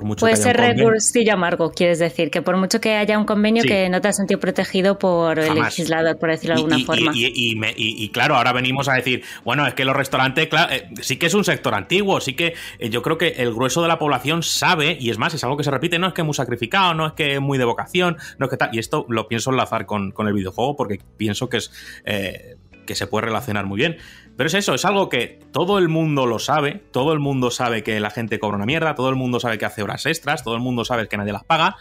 Puede 0.00 0.36
ser 0.36 0.56
recursillo 0.56 1.34
amargo, 1.34 1.70
quieres 1.70 1.98
decir, 1.98 2.30
que 2.30 2.42
por 2.42 2.56
mucho 2.56 2.80
que 2.80 2.96
haya 2.96 3.18
un 3.18 3.24
convenio 3.24 3.62
que 3.62 3.88
no 3.88 4.00
te 4.00 4.08
has 4.08 4.16
sentido 4.16 4.40
protegido 4.40 4.98
por 4.98 5.38
el 5.38 5.54
legislador, 5.54 6.18
por 6.18 6.30
decirlo 6.30 6.56
de 6.56 6.60
alguna 6.62 6.78
forma. 6.84 7.12
Y, 7.14 8.08
claro, 8.10 8.36
ahora 8.36 8.52
venimos 8.52 8.88
a 8.88 8.94
decir, 8.94 9.22
bueno, 9.44 9.66
es 9.66 9.74
que 9.74 9.84
los 9.84 9.94
restaurantes, 9.96 10.48
claro, 10.48 10.72
eh, 10.72 10.88
sí 11.00 11.16
que 11.16 11.26
es 11.26 11.34
un 11.34 11.44
sector 11.44 11.74
antiguo, 11.74 12.20
sí 12.20 12.34
que 12.34 12.54
eh, 12.78 12.90
yo 12.90 13.02
creo 13.02 13.18
que 13.18 13.28
el 13.28 13.52
grueso 13.52 13.82
de 13.82 13.88
la 13.88 13.98
población 13.98 14.42
sabe, 14.42 14.96
y 14.98 15.10
es 15.10 15.18
más, 15.18 15.34
es 15.34 15.44
algo 15.44 15.56
que 15.56 15.64
se 15.64 15.70
repite, 15.70 15.98
no 15.98 16.08
es 16.08 16.14
que 16.14 16.22
es 16.22 16.26
muy 16.26 16.34
sacrificado, 16.34 16.94
no 16.94 17.06
es 17.06 17.12
que 17.12 17.34
es 17.34 17.40
muy 17.40 17.58
de 17.58 17.64
vocación, 17.64 18.16
no 18.38 18.46
es 18.46 18.50
que 18.50 18.56
tal, 18.56 18.70
y 18.72 18.78
esto 18.78 19.06
lo 19.08 19.28
pienso 19.28 19.50
enlazar 19.50 19.86
con, 19.86 20.12
con 20.12 20.26
el 20.26 20.34
videojuego 20.34 20.76
porque 20.76 20.98
pienso 21.16 21.48
que 21.48 21.58
es... 21.58 21.70
Eh, 22.04 22.56
que 22.92 22.96
se 22.96 23.06
puede 23.06 23.26
relacionar 23.26 23.64
muy 23.64 23.78
bien. 23.78 23.96
Pero 24.36 24.48
es 24.48 24.54
eso, 24.54 24.74
es 24.74 24.84
algo 24.84 25.08
que 25.08 25.40
todo 25.50 25.78
el 25.78 25.88
mundo 25.88 26.26
lo 26.26 26.38
sabe, 26.38 26.82
todo 26.90 27.14
el 27.14 27.20
mundo 27.20 27.50
sabe 27.50 27.82
que 27.82 27.98
la 28.00 28.10
gente 28.10 28.38
cobra 28.38 28.56
una 28.56 28.66
mierda, 28.66 28.94
todo 28.94 29.08
el 29.08 29.16
mundo 29.16 29.40
sabe 29.40 29.56
que 29.56 29.64
hace 29.64 29.82
horas 29.82 30.04
extras, 30.04 30.44
todo 30.44 30.54
el 30.54 30.60
mundo 30.60 30.84
sabe 30.84 31.08
que 31.08 31.16
nadie 31.16 31.32
las 31.32 31.44
paga, 31.44 31.76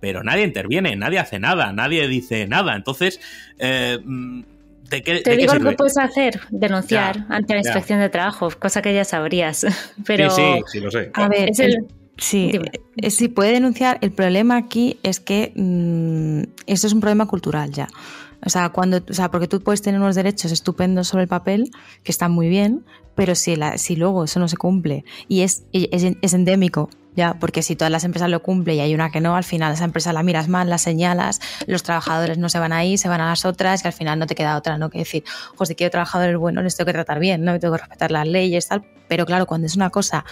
pero 0.00 0.24
nadie 0.24 0.42
interviene, 0.42 0.96
nadie 0.96 1.20
hace 1.20 1.38
nada, 1.38 1.72
nadie 1.72 2.08
dice 2.08 2.48
nada. 2.48 2.74
Entonces, 2.74 3.20
eh, 3.58 3.98
¿de 4.02 5.02
qué, 5.02 5.20
Te 5.20 5.36
digo 5.36 5.54
lo 5.54 5.70
que 5.70 5.76
puedes 5.76 5.98
hacer, 5.98 6.40
denunciar 6.50 7.26
ante 7.28 7.54
la 7.54 7.60
inspección 7.60 8.00
de 8.00 8.08
trabajo, 8.08 8.48
cosa 8.58 8.82
que 8.82 8.92
ya 8.92 9.04
sabrías. 9.04 9.64
Pero, 10.04 10.30
sí, 10.30 10.42
sí, 10.42 10.62
sí, 10.66 10.80
lo 10.80 10.90
sé. 10.90 11.10
A 11.14 11.28
ver, 11.28 11.52
Sí, 12.18 12.50
eh, 12.96 13.10
sí 13.10 13.28
puede 13.28 13.52
denunciar. 13.52 13.98
El 14.00 14.10
problema 14.10 14.56
aquí 14.56 14.98
es 15.02 15.20
que 15.20 15.52
mm, 15.54 16.44
esto 16.66 16.86
es 16.86 16.92
un 16.94 17.00
problema 17.00 17.26
cultural 17.26 17.70
ya. 17.72 17.88
O 18.46 18.48
sea, 18.48 18.68
cuando, 18.70 18.98
o 19.08 19.12
sea, 19.12 19.30
porque 19.30 19.48
tú 19.48 19.60
puedes 19.60 19.82
tener 19.82 20.00
unos 20.00 20.14
derechos 20.14 20.52
estupendos 20.52 21.08
sobre 21.08 21.24
el 21.24 21.28
papel, 21.28 21.72
que 22.04 22.12
están 22.12 22.30
muy 22.30 22.48
bien, 22.48 22.84
pero 23.16 23.34
si, 23.34 23.56
la, 23.56 23.76
si 23.76 23.96
luego 23.96 24.22
eso 24.22 24.38
no 24.38 24.46
se 24.46 24.56
cumple 24.56 25.04
y 25.26 25.40
es, 25.40 25.64
es, 25.72 26.32
endémico, 26.32 26.88
ya, 27.16 27.34
porque 27.40 27.62
si 27.62 27.76
todas 27.76 27.90
las 27.90 28.04
empresas 28.04 28.30
lo 28.30 28.42
cumplen 28.42 28.76
y 28.76 28.80
hay 28.80 28.94
una 28.94 29.10
que 29.10 29.20
no, 29.20 29.34
al 29.34 29.44
final 29.44 29.72
esa 29.72 29.84
empresa 29.84 30.12
la 30.12 30.22
miras 30.22 30.48
mal, 30.48 30.68
la 30.68 30.78
señalas, 30.78 31.40
los 31.66 31.82
trabajadores 31.82 32.38
no 32.38 32.48
se 32.48 32.58
van 32.58 32.72
ahí, 32.72 32.98
se 32.98 33.08
van 33.08 33.20
a 33.20 33.26
las 33.26 33.44
otras 33.44 33.84
y 33.84 33.86
al 33.88 33.92
final 33.92 34.18
no 34.18 34.26
te 34.26 34.34
queda 34.34 34.56
otra, 34.56 34.78
¿no? 34.78 34.90
Que 34.90 34.98
decir, 34.98 35.24
pues 35.56 35.68
si 35.68 35.74
quiero 35.74 35.90
trabajadores 35.90 36.36
buenos, 36.36 36.62
les 36.62 36.76
tengo 36.76 36.86
que 36.86 36.92
tratar 36.92 37.18
bien, 37.18 37.42
¿no? 37.44 37.58
tengo 37.58 37.74
que 37.74 37.80
respetar 37.80 38.10
las 38.10 38.28
leyes, 38.28 38.68
tal. 38.68 38.84
Pero 39.08 39.24
claro, 39.24 39.46
cuando 39.46 39.66
es 39.66 39.76
una 39.76 39.90
cosa 39.90 40.24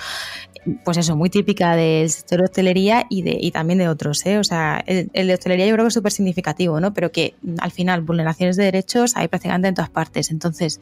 pues 0.84 0.96
eso, 0.96 1.16
muy 1.16 1.30
típica 1.30 1.76
del 1.76 2.08
sector 2.10 2.38
de 2.38 2.44
hostelería 2.44 3.06
y, 3.08 3.22
de, 3.22 3.36
y 3.40 3.50
también 3.50 3.78
de 3.78 3.88
otros. 3.88 4.24
¿eh? 4.26 4.38
O 4.38 4.44
sea, 4.44 4.82
el, 4.86 5.10
de 5.12 5.34
hostelería 5.34 5.66
yo 5.66 5.74
creo 5.74 5.84
que 5.84 5.88
es 5.88 5.94
súper 5.94 6.12
significativo, 6.12 6.80
¿no? 6.80 6.94
Pero 6.94 7.12
que 7.12 7.34
al 7.58 7.70
final 7.70 8.00
vulneraciones 8.02 8.56
de 8.56 8.64
derechos 8.64 9.16
hay 9.16 9.28
prácticamente 9.28 9.68
en 9.68 9.74
todas 9.74 9.90
partes. 9.90 10.30
Entonces, 10.30 10.80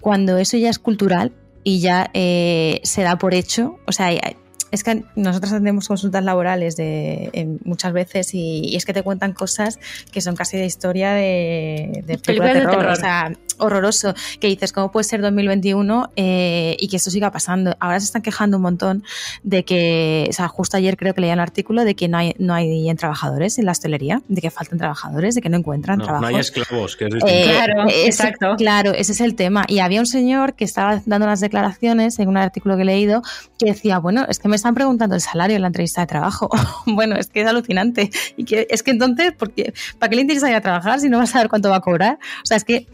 cuando 0.00 0.38
eso 0.38 0.56
ya 0.56 0.70
es 0.70 0.78
cultural 0.78 1.32
y 1.62 1.80
ya 1.80 2.10
eh, 2.12 2.80
se 2.82 3.02
da 3.02 3.16
por 3.16 3.34
hecho, 3.34 3.78
o 3.86 3.92
sea, 3.92 4.10
es 4.74 4.82
que 4.82 5.04
nosotros 5.14 5.52
hacemos 5.52 5.86
consultas 5.86 6.24
laborales 6.24 6.76
de, 6.76 7.58
muchas 7.64 7.92
veces 7.92 8.34
y, 8.34 8.74
es 8.74 8.84
que 8.84 8.92
te 8.92 9.02
cuentan 9.02 9.32
cosas 9.32 9.78
que 10.10 10.20
son 10.20 10.34
casi 10.34 10.56
de 10.56 10.66
historia 10.66 11.12
de, 11.12 12.02
de 12.04 12.18
película 12.18 12.52
de 12.52 12.60
terror, 12.60 12.86
o 12.86 12.96
sea, 12.96 13.32
horroroso, 13.58 14.14
que 14.40 14.48
dices, 14.48 14.72
¿cómo 14.72 14.90
puede 14.90 15.04
ser 15.04 15.20
2021 15.20 16.12
eh, 16.16 16.76
y 16.78 16.88
que 16.88 16.96
esto 16.96 17.10
siga 17.10 17.30
pasando? 17.30 17.76
Ahora 17.80 18.00
se 18.00 18.06
están 18.06 18.22
quejando 18.22 18.56
un 18.56 18.62
montón 18.62 19.04
de 19.42 19.64
que, 19.64 20.26
o 20.28 20.32
sea, 20.32 20.48
justo 20.48 20.76
ayer 20.76 20.96
creo 20.96 21.14
que 21.14 21.20
leía 21.20 21.34
un 21.34 21.40
artículo 21.40 21.84
de 21.84 21.94
que 21.94 22.08
no 22.08 22.18
hay, 22.18 22.34
no 22.38 22.54
hay 22.54 22.92
trabajadores 22.94 23.58
en 23.58 23.66
la 23.66 23.72
hostelería, 23.72 24.22
de 24.28 24.40
que 24.40 24.50
faltan 24.50 24.78
trabajadores, 24.78 25.34
de 25.34 25.42
que 25.42 25.48
no 25.48 25.56
encuentran 25.56 25.98
trabajo. 25.98 26.20
No 26.22 26.26
hay 26.28 26.36
esclavos, 26.36 26.96
que 26.96 27.06
es 27.06 27.14
eh, 27.26 27.44
claro, 27.50 27.84
exacto. 27.88 28.54
Claro, 28.56 28.92
ese 28.92 29.12
es 29.12 29.20
el 29.20 29.34
tema. 29.34 29.64
Y 29.68 29.78
había 29.78 30.00
un 30.00 30.06
señor 30.06 30.54
que 30.54 30.64
estaba 30.64 31.02
dando 31.06 31.26
unas 31.26 31.40
declaraciones 31.40 32.18
en 32.18 32.28
un 32.28 32.36
artículo 32.36 32.76
que 32.76 32.82
he 32.82 32.86
leído 32.86 33.22
que 33.58 33.66
decía, 33.66 33.98
bueno, 33.98 34.26
es 34.28 34.38
que 34.38 34.48
me 34.48 34.56
están 34.56 34.74
preguntando 34.74 35.14
el 35.14 35.20
salario 35.20 35.56
en 35.56 35.62
la 35.62 35.68
entrevista 35.68 36.00
de 36.02 36.06
trabajo. 36.06 36.50
bueno, 36.86 37.16
es 37.16 37.28
que 37.28 37.42
es 37.42 37.46
alucinante. 37.46 38.10
Y 38.36 38.44
que 38.44 38.66
es 38.70 38.82
que 38.82 38.90
entonces, 38.90 39.32
porque, 39.36 39.74
¿para 39.98 40.10
qué 40.10 40.16
le 40.16 40.22
interesa 40.22 40.48
ir 40.48 40.56
a 40.56 40.60
trabajar 40.60 41.00
si 41.00 41.08
no 41.08 41.18
vas 41.18 41.30
a 41.30 41.32
saber 41.34 41.48
cuánto 41.48 41.70
va 41.70 41.76
a 41.76 41.80
cobrar? 41.80 42.18
O 42.42 42.46
sea, 42.46 42.56
es 42.56 42.64
que, 42.64 42.86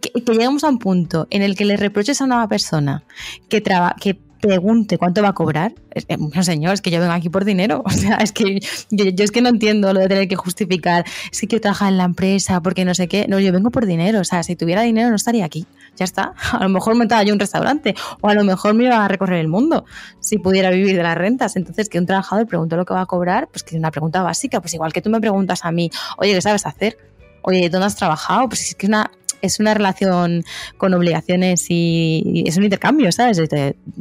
que, 0.00 0.10
llegamos 0.32 0.64
a 0.64 0.68
un 0.68 0.78
punto 0.78 1.26
en 1.30 1.42
el 1.42 1.56
que 1.56 1.64
le 1.64 1.76
reproches 1.76 2.20
a 2.20 2.24
una 2.24 2.46
persona 2.48 3.04
que, 3.48 3.60
traba, 3.60 3.94
que 4.00 4.18
pregunte 4.40 4.98
cuánto 4.98 5.22
va 5.22 5.28
a 5.28 5.32
cobrar. 5.34 5.72
No, 6.18 6.42
señor, 6.42 6.74
es 6.74 6.80
que 6.80 6.90
yo 6.90 6.98
vengo 7.00 7.12
aquí 7.12 7.28
por 7.28 7.44
dinero. 7.44 7.82
O 7.90 8.02
sea, 8.02 8.16
es 8.16 8.32
que 8.32 8.60
yo, 8.90 9.04
es 9.04 9.30
que 9.30 9.42
no 9.42 9.50
entiendo 9.50 9.92
lo 9.92 10.00
de 10.00 10.08
tener 10.08 10.28
que 10.28 10.36
justificar. 10.36 11.04
Es 11.30 11.40
que 11.40 11.48
quiero 11.48 11.60
trabajar 11.60 11.90
en 11.90 11.98
la 11.98 12.04
empresa 12.04 12.62
porque 12.62 12.84
no 12.84 12.94
sé 12.94 13.08
qué. 13.08 13.26
No, 13.28 13.38
yo 13.38 13.52
vengo 13.52 13.70
por 13.70 13.84
dinero. 13.84 14.20
O 14.20 14.24
sea, 14.24 14.42
si 14.42 14.56
tuviera 14.56 14.82
dinero 14.82 15.10
no 15.10 15.16
estaría 15.16 15.44
aquí. 15.44 15.66
Ya 15.96 16.04
está. 16.04 16.32
A 16.52 16.62
lo 16.62 16.68
mejor 16.70 16.94
montaba 16.94 17.22
yo 17.24 17.34
un 17.34 17.40
restaurante 17.40 17.94
o 18.20 18.28
a 18.28 18.34
lo 18.34 18.44
mejor 18.44 18.74
me 18.74 18.84
iba 18.84 19.04
a 19.04 19.08
recorrer 19.08 19.40
el 19.40 19.48
mundo 19.48 19.84
si 20.20 20.38
pudiera 20.38 20.70
vivir 20.70 20.96
de 20.96 21.02
las 21.02 21.18
rentas. 21.18 21.56
Entonces, 21.56 21.88
que 21.88 21.98
un 21.98 22.06
trabajador 22.06 22.46
pregunte 22.46 22.76
lo 22.76 22.84
que 22.84 22.94
va 22.94 23.02
a 23.02 23.06
cobrar, 23.06 23.48
pues 23.48 23.62
que 23.62 23.74
es 23.74 23.78
una 23.78 23.90
pregunta 23.90 24.22
básica. 24.22 24.60
Pues 24.60 24.72
igual 24.72 24.92
que 24.92 25.02
tú 25.02 25.10
me 25.10 25.20
preguntas 25.20 25.64
a 25.64 25.72
mí, 25.72 25.90
oye, 26.16 26.32
¿qué 26.32 26.40
sabes 26.40 26.64
hacer? 26.64 26.96
Oye, 27.42 27.68
¿dónde 27.68 27.86
has 27.86 27.96
trabajado? 27.96 28.48
Pues 28.48 28.68
es 28.68 28.74
que 28.74 28.86
es 28.86 28.88
una 28.88 29.10
es 29.42 29.60
una 29.60 29.74
relación 29.74 30.44
con 30.76 30.94
obligaciones 30.94 31.66
y, 31.68 32.44
es 32.46 32.56
un 32.56 32.64
intercambio, 32.64 33.10
¿sabes? 33.12 33.40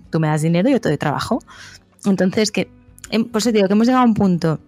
tú 0.10 0.20
me 0.20 0.28
das 0.28 0.41
dinero 0.41 0.70
y 0.70 0.74
yo 0.74 0.82
te 0.82 0.90
doy 0.90 0.98
trabajo. 0.98 1.40
Entonces, 2.06 2.52
que, 2.52 2.70
em, 3.11 3.26
por 3.26 3.41
eso 3.41 3.52
digo 3.52 3.68
que 3.68 3.74
hemos 3.74 3.88
llegado 3.88 4.03
a 4.03 4.07
un 4.07 4.14
punto 4.14 4.60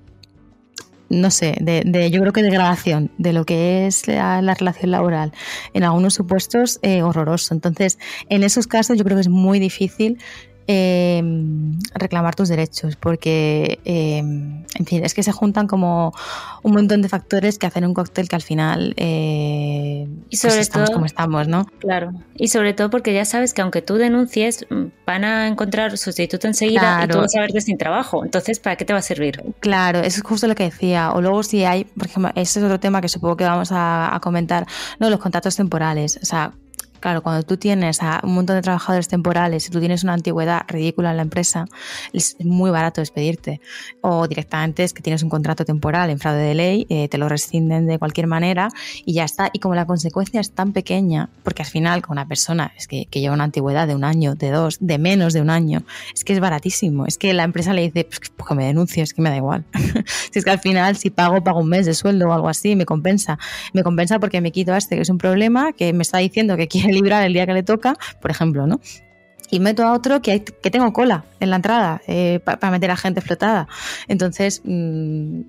no 1.12 1.30
sé, 1.30 1.56
de, 1.60 2.10
yo 2.10 2.22
creo 2.22 2.34
que 2.34 2.42
degradación 2.42 3.12
de 3.18 3.34
lo 3.34 3.46
que 3.46 3.86
es 3.86 4.08
la, 4.08 4.40
relación 4.54 4.92
laboral 4.92 5.34
en 5.74 5.84
algunos 5.84 6.14
supuestos 6.14 6.80
eh, 6.82 7.04
horroroso. 7.04 7.54
Entonces, 7.54 8.00
en 8.30 8.44
esos 8.44 8.66
casos 8.66 8.98
yo 8.98 9.04
creo 9.04 9.18
que 9.18 9.22
es 9.22 9.28
muy 9.28 9.60
difícil 9.60 10.20
Em, 10.68 11.80
reclamar 11.96 12.36
tus 12.36 12.48
derechos, 12.48 12.96
porque, 12.96 13.80
em, 13.84 14.64
en 14.76 14.86
fin, 14.86 15.04
es 15.04 15.14
que 15.16 15.24
se 15.24 15.32
juntan 15.32 15.68
como 15.68 16.14
un 16.62 16.74
montón 16.74 17.02
de 17.02 17.10
factores 17.10 17.58
que 17.58 17.66
hacen 17.66 17.84
un 17.84 17.96
cóctel 17.96 18.30
que 18.30 18.36
al 18.36 18.44
final 18.44 18.94
eh, 18.96 20.08
y 20.08 20.30
pues 20.30 20.40
sobre 20.40 20.60
estamos 20.60 20.90
todo, 20.90 20.96
como 20.96 21.06
estamos, 21.08 21.48
¿no? 21.48 21.66
Claro, 21.80 22.14
y 22.36 22.50
sobre 22.50 22.74
todo 22.74 22.92
porque 22.92 23.12
ya 23.14 23.26
sabes 23.26 23.54
que 23.54 23.62
aunque 23.64 23.82
tú 23.82 23.96
denuncies, 23.96 24.68
van 25.06 25.24
a 25.26 25.48
encontrar 25.48 25.98
sustituto 25.98 26.46
enseguida 26.48 27.04
y 27.04 27.08
tú 27.08 27.18
vas 27.18 27.36
a 27.36 27.42
verte 27.42 27.62
sin 27.62 27.78
trabajo, 27.78 28.24
entonces, 28.24 28.60
¿para 28.60 28.76
qué 28.76 28.86
te 28.86 28.94
va 28.94 29.00
a 29.00 29.04
servir? 29.04 29.44
Claro, 29.62 30.00
eso 30.00 30.18
es 30.20 30.24
justo 30.24 30.48
lo 30.48 30.54
que 30.54 30.66
decía, 30.66 31.12
o 31.12 31.22
luego 31.22 31.42
si 31.42 31.64
hay, 31.66 31.86
por 31.86 32.06
ejemplo, 32.06 32.32
ese 32.36 32.60
es 32.60 32.66
otro 32.66 32.80
tema 32.80 33.02
que 33.02 33.10
supongo 33.10 33.36
que 33.36 33.46
vamos 33.46 33.72
a, 33.72 34.16
a 34.16 34.20
comentar, 34.20 34.68
no, 35.00 35.10
los 35.10 35.20
contratos 35.20 35.56
temporales, 35.56 36.20
o 36.22 36.26
sea, 36.26 36.54
Claro, 37.02 37.24
cuando 37.24 37.42
tú 37.42 37.58
tienes 37.58 38.04
a 38.04 38.22
un 38.24 38.36
montón 38.36 38.56
de 38.56 38.62
trabajadores 38.62 39.08
temporales 39.08 39.68
y 39.68 39.72
tú 39.72 39.80
tienes 39.80 40.04
una 40.04 40.14
antigüedad 40.14 40.62
ridícula 40.68 41.10
en 41.10 41.18
la 41.18 41.24
empresa, 41.24 41.66
es 42.14 42.36
muy 42.40 42.70
barato 42.70 43.02
despedirte. 43.02 43.60
O 44.02 44.28
directamente 44.28 44.84
es 44.84 44.94
que 44.94 45.02
tienes 45.02 45.24
un 45.24 45.30
contrato 45.30 45.66
temporal 45.66 46.12
en 46.12 46.20
fraude 46.20 46.44
de 46.44 46.54
ley, 46.54 46.86
eh, 46.90 47.08
te 47.08 47.18
lo 47.18 47.28
rescinden 47.28 47.88
de 47.88 47.98
cualquier 47.98 48.28
manera 48.28 48.70
y 49.04 49.14
ya 49.14 49.24
está. 49.24 49.50
Y 49.52 49.58
como 49.58 49.74
la 49.74 49.88
consecuencia 49.88 50.40
es 50.40 50.52
tan 50.52 50.74
pequeña, 50.74 51.30
porque 51.44 51.64
al 51.64 51.68
final 51.68 52.04
con 52.04 52.12
una 52.14 52.28
persona 52.28 52.72
es 52.78 52.88
que, 52.88 53.08
lleva 53.12 53.34
una 53.34 53.46
antigüedad 53.46 53.88
de 53.88 53.96
un 53.96 54.04
año, 54.04 54.36
de 54.36 54.52
dos, 54.52 54.78
de 54.80 55.00
menos 55.00 55.34
de 55.34 55.42
un 55.42 55.50
año, 55.50 55.84
es 56.14 56.24
que 56.24 56.34
es 56.34 56.40
baratísimo. 56.40 57.08
Es 57.08 57.18
que 57.18 57.34
la 57.34 57.44
empresa 57.44 57.74
le 57.74 57.82
dice, 57.82 58.04
pues, 58.04 58.20
pues 58.38 58.48
que 58.48 58.54
me 58.54 58.66
denuncie, 58.68 59.02
es 59.02 59.16
que 59.16 59.24
me 59.24 59.32
da 59.32 59.38
igual. 59.38 59.66
si 60.32 60.38
es 60.38 60.46
que 60.46 60.52
al 60.52 60.60
final 60.60 60.98
si 60.98 61.10
pago, 61.10 61.44
pago 61.44 61.62
un 61.62 61.70
mes 61.70 61.88
de 61.88 61.96
sueldo 61.96 62.30
o 62.30 62.34
algo 62.34 62.48
así, 62.48 62.76
me 62.76 62.86
compensa. 62.86 63.40
Me 63.74 63.82
compensa 63.82 64.20
porque 64.20 64.40
me 64.40 64.52
quito 64.52 64.72
a 64.74 64.78
este, 64.78 64.98
que 64.98 65.02
es 65.02 65.10
un 65.10 65.18
problema, 65.18 65.74
que 65.74 65.94
me 65.94 66.04
está 66.04 66.20
diciendo 66.20 66.58
que 66.58 66.68
quiere 66.68 66.91
librar 66.92 67.24
el 67.24 67.34
día 67.34 67.46
que 67.46 67.54
le 67.54 67.64
toca, 67.64 67.96
por 68.20 68.32
ejemplo, 68.32 68.68
¿no? 68.68 68.80
y 69.52 69.60
meto 69.60 69.84
a 69.84 69.94
otro 69.94 70.22
que, 70.22 70.32
hay, 70.32 70.40
que 70.40 70.72
tengo 70.72 70.92
cola 70.94 71.26
en 71.40 71.50
la 71.50 71.58
entrada 71.58 72.02
eh, 72.08 72.40
para 72.44 72.72
meter 72.72 72.90
a 72.90 72.96
gente 72.96 73.20
explotada. 73.20 73.68
Entonces, 74.08 74.62
mm, 74.64 75.42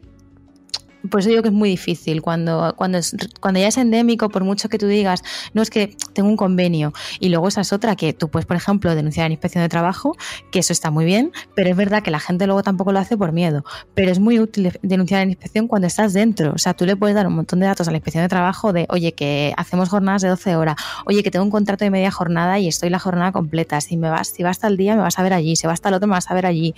por 1.11 1.20
eso 1.20 1.29
digo 1.31 1.43
que 1.43 1.49
es 1.49 1.55
muy 1.55 1.69
difícil. 1.69 2.23
Cuando, 2.23 2.74
cuando, 2.77 2.99
cuando 3.41 3.61
ya 3.61 3.69
es 3.69 3.77
endémico, 3.77 4.29
por 4.29 4.45
mucho 4.45 4.69
que 4.69 4.79
tú 4.79 4.87
digas, 4.87 5.23
no 5.55 5.62
es 5.62 5.70
que 5.70 5.97
tengo 6.12 6.29
un 6.29 6.37
convenio, 6.37 6.93
y 7.20 7.29
luego 7.29 7.49
esa 7.49 7.61
es 7.62 7.73
otra 7.73 7.97
que 7.97 8.12
tú 8.12 8.29
puedes, 8.29 8.47
por 8.47 8.57
ejemplo, 8.57 8.95
denunciar 8.95 9.27
en 9.27 9.33
inspección 9.33 9.62
de 9.62 9.69
trabajo, 9.69 10.16
que 10.51 10.61
eso 10.61 10.73
está 10.73 10.91
muy 10.91 11.05
bien, 11.05 11.33
pero 11.55 11.70
es 11.70 11.77
verdad 11.77 12.03
que 12.03 12.11
la 12.11 12.20
gente 12.20 12.47
luego 12.47 12.62
tampoco 12.62 12.93
lo 12.93 12.99
hace 12.99 13.16
por 13.16 13.33
miedo. 13.33 13.65
Pero 13.95 14.11
es 14.11 14.19
muy 14.19 14.39
útil 14.39 14.73
denunciar 14.83 15.23
en 15.23 15.31
inspección 15.31 15.69
cuando 15.69 15.87
estás 15.87 16.12
dentro. 16.12 16.53
O 16.55 16.59
sea, 16.59 16.74
tú 16.74 16.87
le 16.87 16.97
puedes 16.97 17.15
dar 17.15 17.27
un 17.27 17.35
montón 17.35 17.61
de 17.61 17.66
datos 17.66 17.89
a 17.89 17.91
la 17.91 17.97
inspección 17.97 18.23
de 18.23 18.29
trabajo 18.29 18.73
de, 18.73 18.87
oye, 18.91 19.12
que 19.12 19.55
hacemos 19.57 19.89
jornadas 19.89 20.23
de 20.23 20.29
12 20.29 20.57
horas, 20.57 20.77
oye, 21.07 21.23
que 21.23 21.31
tengo 21.31 21.45
un 21.45 21.51
contrato 21.51 21.85
de 21.85 21.91
media 21.91 22.11
jornada 22.11 22.59
y 22.59 22.69
estoy 22.69 22.91
la 22.91 22.99
jornada 22.99 23.33
completa. 23.33 23.81
Si 23.81 23.97
me 23.97 24.11
vas, 24.11 24.29
si 24.29 24.43
vas 24.43 24.53
hasta 24.53 24.69
el 24.69 24.77
día, 24.77 24.95
me 24.95 25.03
vas 25.03 25.19
a 25.19 25.23
ver 25.23 25.33
allí, 25.33 25.57
si 25.57 25.66
vas 25.66 25.74
hasta 25.74 25.89
el 25.89 25.97
otro, 25.97 26.07
me 26.07 26.12
vas 26.12 26.31
a 26.31 26.35
ver 26.35 26.47
allí 26.47 26.74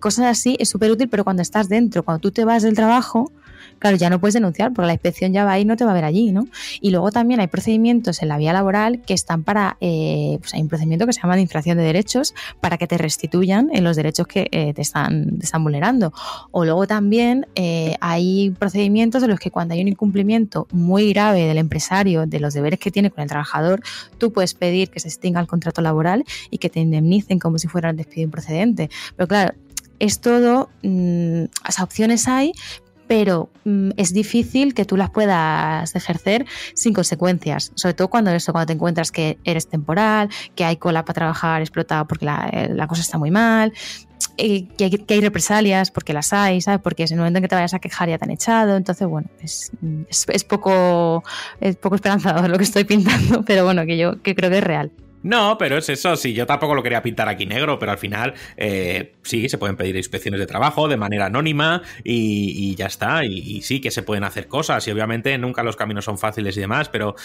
cosas 0.00 0.26
así 0.26 0.56
es 0.58 0.68
súper 0.68 0.90
útil, 0.90 1.08
pero 1.08 1.22
cuando 1.22 1.42
estás 1.42 1.68
dentro, 1.68 2.02
cuando 2.02 2.20
tú 2.20 2.32
te 2.32 2.44
vas 2.44 2.62
del 2.62 2.74
trabajo, 2.74 3.30
claro, 3.80 3.96
ya 3.96 4.10
no 4.10 4.20
puedes 4.20 4.34
denunciar 4.34 4.72
porque 4.72 4.86
la 4.86 4.92
inspección 4.92 5.32
ya 5.32 5.44
va 5.44 5.52
ahí 5.52 5.62
y 5.62 5.64
no 5.64 5.76
te 5.76 5.84
va 5.84 5.90
a 5.90 5.94
ver 5.94 6.04
allí, 6.04 6.30
¿no? 6.30 6.46
Y 6.80 6.90
luego 6.90 7.10
también 7.10 7.40
hay 7.40 7.48
procedimientos 7.48 8.22
en 8.22 8.28
la 8.28 8.38
vía 8.38 8.52
laboral 8.52 9.02
que 9.02 9.14
están 9.14 9.42
para, 9.42 9.76
eh, 9.80 10.36
pues 10.40 10.54
hay 10.54 10.60
un 10.62 10.68
procedimiento 10.68 11.06
que 11.06 11.12
se 11.12 11.20
llama 11.20 11.34
de 11.34 11.42
infracción 11.42 11.76
de 11.78 11.84
derechos 11.84 12.34
para 12.60 12.78
que 12.78 12.86
te 12.86 12.98
restituyan 12.98 13.70
en 13.72 13.82
los 13.82 13.96
derechos 13.96 14.26
que 14.26 14.48
eh, 14.52 14.72
te, 14.74 14.82
están, 14.82 15.38
están 15.42 15.64
vulnerando. 15.64 16.12
O 16.52 16.64
luego 16.64 16.86
también 16.86 17.46
eh, 17.56 17.96
hay 18.00 18.50
procedimientos 18.58 19.22
en 19.22 19.30
los 19.30 19.40
que 19.40 19.50
cuando 19.50 19.74
hay 19.74 19.80
un 19.80 19.88
incumplimiento 19.88 20.68
muy 20.70 21.12
grave 21.12 21.46
del 21.46 21.58
empresario 21.58 22.26
de 22.26 22.38
los 22.38 22.54
deberes 22.54 22.78
que 22.78 22.90
tiene 22.90 23.10
con 23.10 23.22
el 23.22 23.28
trabajador, 23.28 23.82
tú 24.18 24.32
puedes 24.32 24.54
pedir 24.54 24.90
que 24.90 25.00
se 25.00 25.08
extinga 25.08 25.40
el 25.40 25.46
contrato 25.46 25.80
laboral 25.80 26.24
y 26.50 26.58
que 26.58 26.68
te 26.68 26.80
indemnicen 26.80 27.38
como 27.38 27.58
si 27.58 27.66
fuera 27.66 27.90
un 27.90 27.96
despido 27.96 28.24
improcedente. 28.24 28.90
Pero 29.16 29.26
claro, 29.26 29.54
es 29.98 30.20
todo, 30.20 30.70
mm, 30.82 31.44
las 31.64 31.80
opciones 31.80 32.26
hay, 32.26 32.52
pero 33.10 33.50
mm, 33.64 33.90
es 33.96 34.14
difícil 34.14 34.72
que 34.72 34.84
tú 34.84 34.96
las 34.96 35.10
puedas 35.10 35.96
ejercer 35.96 36.46
sin 36.74 36.94
consecuencias, 36.94 37.72
sobre 37.74 37.94
todo 37.94 38.06
cuando 38.06 38.30
eso, 38.30 38.52
cuando 38.52 38.68
te 38.68 38.74
encuentras 38.74 39.10
que 39.10 39.36
eres 39.42 39.68
temporal, 39.68 40.28
que 40.54 40.64
hay 40.64 40.76
cola 40.76 41.04
para 41.04 41.14
trabajar 41.14 41.60
explotado 41.60 42.06
porque 42.06 42.24
la, 42.24 42.48
eh, 42.52 42.86
cosa 42.88 43.02
está 43.02 43.18
muy 43.18 43.32
mal, 43.32 43.72
que, 44.36 44.68
hay, 44.78 44.90
que, 44.90 45.14
hay, 45.14 45.20
represalias 45.20 45.90
porque 45.90 46.12
las 46.12 46.32
hay, 46.32 46.60
¿sabes? 46.60 46.80
Porque 46.80 47.02
es 47.02 47.10
el 47.10 47.18
momento 47.18 47.38
en 47.38 47.42
que 47.42 47.48
te 47.48 47.56
vayas 47.56 47.74
a 47.74 47.80
quejar 47.80 48.08
ya 48.08 48.16
te 48.16 48.26
han 48.26 48.30
echado, 48.30 48.76
entonces 48.76 49.08
bueno, 49.08 49.28
es, 49.42 49.72
es, 50.08 50.44
poco, 50.44 51.24
es 51.60 51.74
poco 51.74 51.96
esperanzador 51.96 52.48
lo 52.48 52.58
que 52.58 52.64
estoy 52.64 52.84
pintando, 52.84 53.42
pero 53.44 53.64
bueno, 53.64 53.86
que 53.86 53.98
yo 53.98 54.22
que 54.22 54.36
creo 54.36 54.50
que 54.50 54.58
es 54.58 54.64
real. 54.64 54.92
No, 55.22 55.58
pero 55.58 55.76
es 55.76 55.88
eso, 55.90 56.16
sí, 56.16 56.32
yo 56.32 56.46
tampoco 56.46 56.74
lo 56.74 56.82
quería 56.82 57.02
pintar 57.02 57.28
aquí 57.28 57.44
negro, 57.44 57.78
pero 57.78 57.92
al 57.92 57.98
final 57.98 58.32
eh, 58.56 59.12
sí, 59.22 59.48
se 59.50 59.58
pueden 59.58 59.76
pedir 59.76 59.96
inspecciones 59.96 60.40
de 60.40 60.46
trabajo 60.46 60.88
de 60.88 60.96
manera 60.96 61.26
anónima 61.26 61.82
y, 62.02 62.74
ya 62.74 62.86
está, 62.86 63.24
y, 63.24 63.60
sí 63.60 63.80
que 63.80 63.90
se 63.90 64.02
pueden 64.02 64.24
hacer 64.24 64.48
cosas 64.48 64.86
y 64.88 64.90
obviamente 64.90 65.36
nunca 65.36 65.62
los 65.62 65.76
caminos 65.76 66.06
son 66.06 66.16
fáciles 66.16 66.56
y 66.56 66.60
demás, 66.60 66.88
pero, 66.88 67.16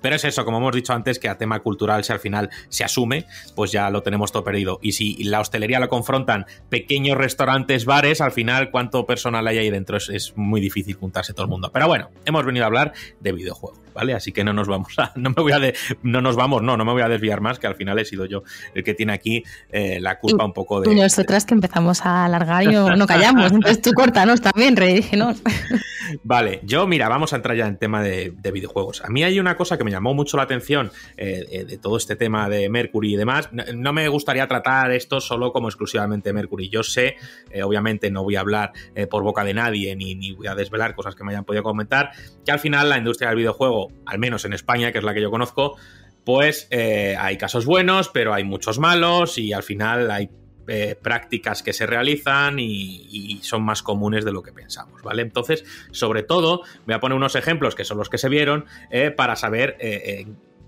pero 0.00 0.16
es 0.16 0.24
eso, 0.24 0.46
como 0.46 0.58
hemos 0.58 0.74
dicho 0.74 0.94
antes, 0.94 1.18
que 1.18 1.28
a 1.28 1.36
tema 1.36 1.60
cultural 1.60 2.04
si 2.04 2.12
al 2.12 2.20
final 2.20 2.48
se 2.70 2.84
asume, 2.84 3.26
pues 3.54 3.70
ya 3.70 3.90
lo 3.90 4.02
tenemos 4.02 4.32
todo 4.32 4.44
perdido. 4.44 4.78
Y 4.80 4.92
si 4.92 5.22
la 5.24 5.40
hostelería 5.40 5.78
lo 5.78 5.88
confrontan 5.88 6.46
pequeños 6.70 7.18
restaurantes, 7.18 7.84
bares, 7.84 8.22
al 8.22 8.32
final 8.32 8.70
cuánto 8.70 9.04
personal 9.06 9.46
hay 9.46 9.58
ahí 9.58 9.70
dentro 9.70 9.98
es, 9.98 10.08
es 10.08 10.36
muy 10.36 10.60
difícil 10.60 10.94
juntarse 10.94 11.34
todo 11.34 11.44
el 11.44 11.50
mundo. 11.50 11.70
Pero 11.72 11.86
bueno, 11.86 12.10
hemos 12.24 12.46
venido 12.46 12.64
a 12.64 12.68
hablar 12.68 12.92
de 13.20 13.32
videojuegos, 13.32 13.78
¿vale? 13.94 14.14
Así 14.14 14.32
que 14.32 14.42
no 14.42 14.54
nos 14.54 14.68
vamos 14.68 14.98
a, 14.98 15.12
no 15.16 15.30
me 15.30 15.42
voy 15.42 15.52
a, 15.52 15.58
de, 15.58 15.74
no 16.02 16.22
nos 16.22 16.36
vamos, 16.36 16.62
no, 16.62 16.76
no 16.76 16.84
me 16.84 16.92
voy 16.92 17.02
a 17.02 17.08
desviar 17.08 17.41
más, 17.42 17.58
que 17.58 17.66
al 17.66 17.74
final 17.74 17.98
he 17.98 18.04
sido 18.04 18.26
yo 18.26 18.42
el 18.74 18.84
que 18.84 18.94
tiene 18.94 19.12
aquí 19.12 19.44
eh, 19.70 20.00
la 20.00 20.18
culpa 20.18 20.44
un 20.44 20.52
poco 20.52 20.80
de... 20.80 20.92
Y 20.92 20.94
nosotras 20.94 21.44
que 21.44 21.54
empezamos 21.54 22.04
a 22.06 22.24
alargar 22.24 22.64
y 22.64 22.68
no, 22.68 23.06
callamos, 23.06 23.52
entonces 23.52 23.82
tú 23.82 23.92
cortanos 23.92 24.40
también, 24.40 24.76
redígenos. 24.76 25.42
Vale, 26.24 26.60
yo 26.64 26.86
mira, 26.86 27.08
vamos 27.08 27.32
a 27.32 27.36
entrar 27.36 27.56
ya 27.56 27.66
en 27.66 27.76
tema 27.76 28.02
de, 28.02 28.32
videojuegos. 28.52 29.02
A 29.02 29.08
mí 29.08 29.24
hay 29.24 29.40
una 29.40 29.56
cosa 29.56 29.78
que 29.78 29.84
me 29.84 29.90
llamó 29.90 30.12
mucho 30.12 30.36
la 30.36 30.42
atención 30.42 30.90
eh, 31.16 31.46
eh, 31.50 31.64
de 31.64 31.78
todo 31.78 31.96
este 31.96 32.16
tema 32.16 32.48
de 32.48 32.68
Mercury 32.68 33.14
y 33.14 33.16
demás. 33.16 33.48
No, 33.52 33.92
me 33.94 34.06
gustaría 34.08 34.46
tratar 34.46 34.90
esto 34.92 35.20
solo 35.20 35.52
como 35.52 35.68
exclusivamente 35.68 36.32
Mercury. 36.32 36.68
Yo 36.68 36.82
sé, 36.82 37.16
obviamente 37.62 38.10
no 38.10 38.24
voy 38.24 38.36
a 38.36 38.40
hablar 38.40 38.72
por 39.08 39.22
boca 39.22 39.42
de 39.42 39.54
nadie 39.54 39.96
ni, 39.96 40.14
ni 40.14 40.32
voy 40.32 40.46
a 40.46 40.54
desvelar 40.54 40.94
cosas 40.94 41.14
que 41.14 41.24
me 41.24 41.32
hayan 41.32 41.44
podido 41.44 41.62
comentar, 41.62 42.10
que 42.44 42.52
al 42.52 42.58
final 42.58 42.88
la 42.88 42.98
industria 42.98 43.30
del 43.30 43.38
videojuego, 43.38 43.88
al 44.06 44.18
menos 44.18 44.44
en 44.44 44.52
España, 44.52 44.92
que 44.92 44.98
es 44.98 45.04
la 45.04 45.14
que 45.14 45.22
yo 45.22 45.30
conozco, 45.30 45.76
pues 46.24 46.68
eh, 46.70 47.16
hay 47.18 47.36
casos 47.36 47.66
buenos, 47.66 48.08
pero 48.08 48.32
hay 48.34 48.44
muchos 48.44 48.78
malos 48.78 49.38
y 49.38 49.52
al 49.52 49.62
final 49.62 50.10
hay 50.10 50.30
eh, 50.68 50.96
prácticas 51.00 51.62
que 51.62 51.72
se 51.72 51.86
realizan 51.86 52.58
y, 52.58 53.40
son 53.42 53.64
más 53.64 53.82
comunes 53.82 54.24
de 54.24 54.32
lo 54.32 54.42
que 54.42 54.52
pensamos, 54.52 55.02
¿vale? 55.02 55.22
Entonces, 55.22 55.64
sobre 55.90 56.22
todo, 56.22 56.62
voy 56.86 56.94
a 56.94 57.00
poner 57.00 57.16
unos 57.16 57.34
ejemplos 57.34 57.74
que 57.74 57.84
son 57.84 57.98
los 57.98 58.08
que 58.08 58.18
se 58.18 58.28
vieron 58.28 58.66
eh, 58.90 59.10
para 59.10 59.34
saber, 59.34 59.76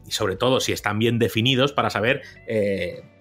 y 0.06 0.10
sobre 0.10 0.35
todo 0.36 0.59
si 0.59 0.72
están 0.72 0.98
bien 0.98 1.20
definidos, 1.20 1.72
para 1.72 1.89
saber 1.89 2.22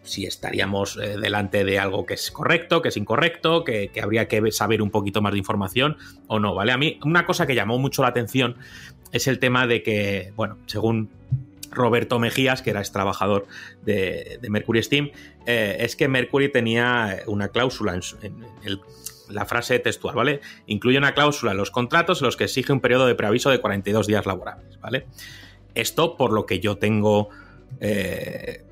si 0.01 0.25
estaríamos 0.25 0.95
delante 0.95 1.63
de 1.63 1.77
algo 1.77 2.05
que 2.07 2.15
es 2.15 2.31
correcto, 2.31 2.81
que 2.81 2.89
es 2.89 2.97
incorrecto, 2.97 3.63
que, 3.63 3.89
que 3.89 4.01
habría 4.01 4.27
que 4.27 4.51
saber 4.51 4.81
un 4.81 4.89
poquito 4.89 5.21
más 5.21 5.33
de 5.33 5.37
información 5.37 5.97
o 6.27 6.39
no, 6.39 6.55
¿vale? 6.55 6.71
A 6.71 6.77
mí 6.77 6.99
una 7.05 7.27
cosa 7.27 7.45
que 7.45 7.53
llamó 7.53 7.77
mucho 7.77 8.01
la 8.01 8.09
atención 8.09 8.57
es 9.11 9.27
el 9.27 9.37
tema 9.37 9.67
de 9.67 9.83
que, 9.83 10.33
bueno, 10.35 10.57
según 10.65 11.11
Roberto 11.73 12.19
Mejías, 12.19 12.61
que 12.61 12.69
era 12.69 12.79
ex 12.79 12.91
trabajador 12.91 13.45
de, 13.83 14.39
Mercury 14.49 14.83
Steam, 14.83 15.11
eh, 15.45 15.77
es 15.79 15.95
que 15.95 16.07
Mercury 16.07 16.49
tenía 16.49 17.23
una 17.27 17.49
cláusula 17.49 17.93
en, 17.93 18.39
la 19.29 19.45
frase 19.45 19.79
textual, 19.79 20.15
¿vale? 20.15 20.41
Incluye 20.67 20.97
una 20.97 21.13
cláusula 21.13 21.51
en 21.51 21.57
los 21.57 21.71
contratos 21.71 22.21
en 22.21 22.25
los 22.25 22.37
que 22.37 22.43
exige 22.43 22.73
un 22.73 22.81
periodo 22.81 23.07
de 23.07 23.15
preaviso 23.15 23.49
de 23.49 23.59
42 23.59 24.05
días 24.07 24.25
laborables, 24.25 24.79
¿vale? 24.79 25.07
Esto, 25.75 26.17
por 26.17 26.31
lo 26.31 26.45
que 26.45 26.59
yo 26.59 26.77
tengo 26.77 27.29
eh, 27.79 28.63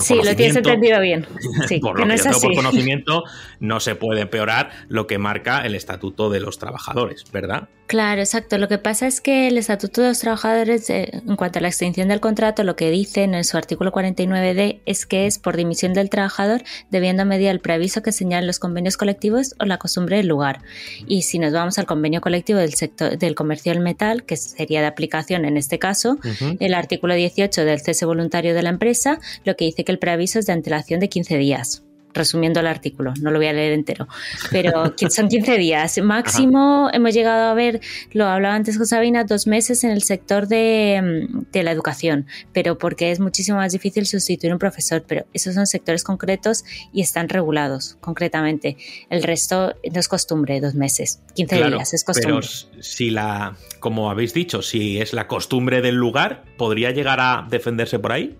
sí, 0.00 0.14
lo 0.14 0.34
tienes 0.36 0.56
entendido 0.56 1.00
bien. 1.00 1.26
Sí, 1.68 1.78
por 1.78 1.98
lo 1.98 2.06
que, 2.06 2.16
yo 2.16 2.40
por 2.40 2.54
conocimiento, 2.54 3.24
no 3.60 3.80
se 3.80 3.94
puede 3.94 4.22
empeorar 4.22 4.70
lo 4.88 5.06
que 5.06 5.18
marca 5.18 5.64
el 5.64 5.74
Estatuto 5.74 6.30
de 6.30 6.40
los 6.40 6.58
Trabajadores, 6.58 7.24
¿verdad? 7.32 7.68
Claro, 7.86 8.20
exacto. 8.20 8.56
Lo 8.56 8.68
que 8.68 8.78
pasa 8.78 9.06
es 9.06 9.20
que 9.20 9.48
el 9.48 9.58
Estatuto 9.58 10.00
de 10.00 10.08
los 10.08 10.18
Trabajadores, 10.18 10.88
eh, 10.88 11.10
en 11.12 11.36
cuanto 11.36 11.58
a 11.58 11.62
la 11.62 11.68
extinción 11.68 12.08
del 12.08 12.20
contrato, 12.20 12.64
lo 12.64 12.74
que 12.74 12.90
dice 12.90 13.24
en 13.24 13.44
su 13.44 13.56
artículo 13.56 13.92
49d 13.92 14.80
es 14.86 15.04
que 15.04 15.26
es 15.26 15.38
por 15.38 15.56
dimisión 15.56 15.92
del 15.92 16.08
trabajador, 16.08 16.62
debiendo 16.90 17.26
medir 17.26 17.48
el 17.48 17.60
preaviso 17.60 18.02
que 18.02 18.12
señalan 18.12 18.46
los 18.46 18.58
convenios 18.58 18.96
colectivos 18.96 19.54
o 19.60 19.66
la 19.66 19.78
costumbre 19.78 20.16
del 20.16 20.28
lugar. 20.28 20.62
Y 21.06 21.22
si 21.22 21.38
nos 21.38 21.52
vamos 21.52 21.78
al 21.78 21.84
convenio 21.86 22.20
colectivo 22.20 22.58
del 22.60 22.74
sector 22.74 23.18
del 23.18 23.34
comercio 23.34 23.72
del 23.72 23.82
metal, 23.82 24.24
que 24.24 24.36
sería 24.36 24.80
de 24.80 24.86
aplicación 24.86 25.44
en 25.44 25.56
este 25.56 25.78
caso, 25.78 26.16
el 26.60 26.74
artículo 26.74 27.14
18 27.14 27.64
del 27.64 27.80
cese 27.80 28.06
voluntario 28.06 28.54
de 28.54 28.62
la 28.62 28.70
empresa, 28.70 29.18
lo 29.44 29.54
que 29.54 29.66
dice 29.66 29.81
que 29.84 29.92
el 29.92 29.98
preaviso 29.98 30.38
es 30.38 30.46
de 30.46 30.52
antelación 30.52 31.00
de 31.00 31.08
15 31.08 31.36
días 31.38 31.84
resumiendo 32.14 32.60
el 32.60 32.66
artículo, 32.66 33.12
no 33.20 33.30
lo 33.30 33.38
voy 33.38 33.46
a 33.46 33.52
leer 33.52 33.72
entero, 33.72 34.08
pero 34.50 34.94
son 35.10 35.28
15 35.28 35.56
días. 35.58 35.98
Máximo 36.02 36.90
hemos 36.92 37.14
llegado 37.14 37.50
a 37.50 37.54
ver, 37.54 37.80
lo 38.12 38.26
hablaba 38.26 38.54
antes 38.54 38.76
con 38.76 38.86
Sabina, 38.86 39.24
dos 39.24 39.46
meses 39.46 39.84
en 39.84 39.90
el 39.90 40.02
sector 40.02 40.46
de, 40.46 41.28
de, 41.52 41.62
la 41.62 41.70
educación, 41.70 42.26
pero 42.52 42.78
porque 42.78 43.10
es 43.10 43.20
muchísimo 43.20 43.58
más 43.58 43.72
difícil 43.72 44.06
sustituir 44.06 44.52
un 44.52 44.58
profesor, 44.58 45.04
pero 45.06 45.26
esos 45.32 45.54
son 45.54 45.66
sectores 45.66 46.04
concretos 46.04 46.64
y 46.92 47.00
están 47.00 47.28
regulados 47.28 47.96
concretamente. 48.00 48.76
El 49.10 49.22
resto 49.22 49.74
no 49.90 50.00
es 50.00 50.08
costumbre, 50.08 50.60
dos 50.60 50.74
meses, 50.74 51.20
15 51.34 51.68
días 51.70 51.94
es 51.94 52.04
costumbre. 52.04 52.46
Pero 52.46 52.82
si 52.82 53.10
la, 53.10 53.56
como 53.80 54.10
habéis 54.10 54.34
dicho, 54.34 54.62
si 54.62 55.00
es 55.00 55.12
la 55.12 55.26
costumbre 55.26 55.80
del 55.80 55.94
lugar, 55.94 56.44
¿podría 56.56 56.90
llegar 56.90 57.20
a 57.20 57.46
defenderse 57.48 57.98
por 57.98 58.12
ahí? 58.12 58.36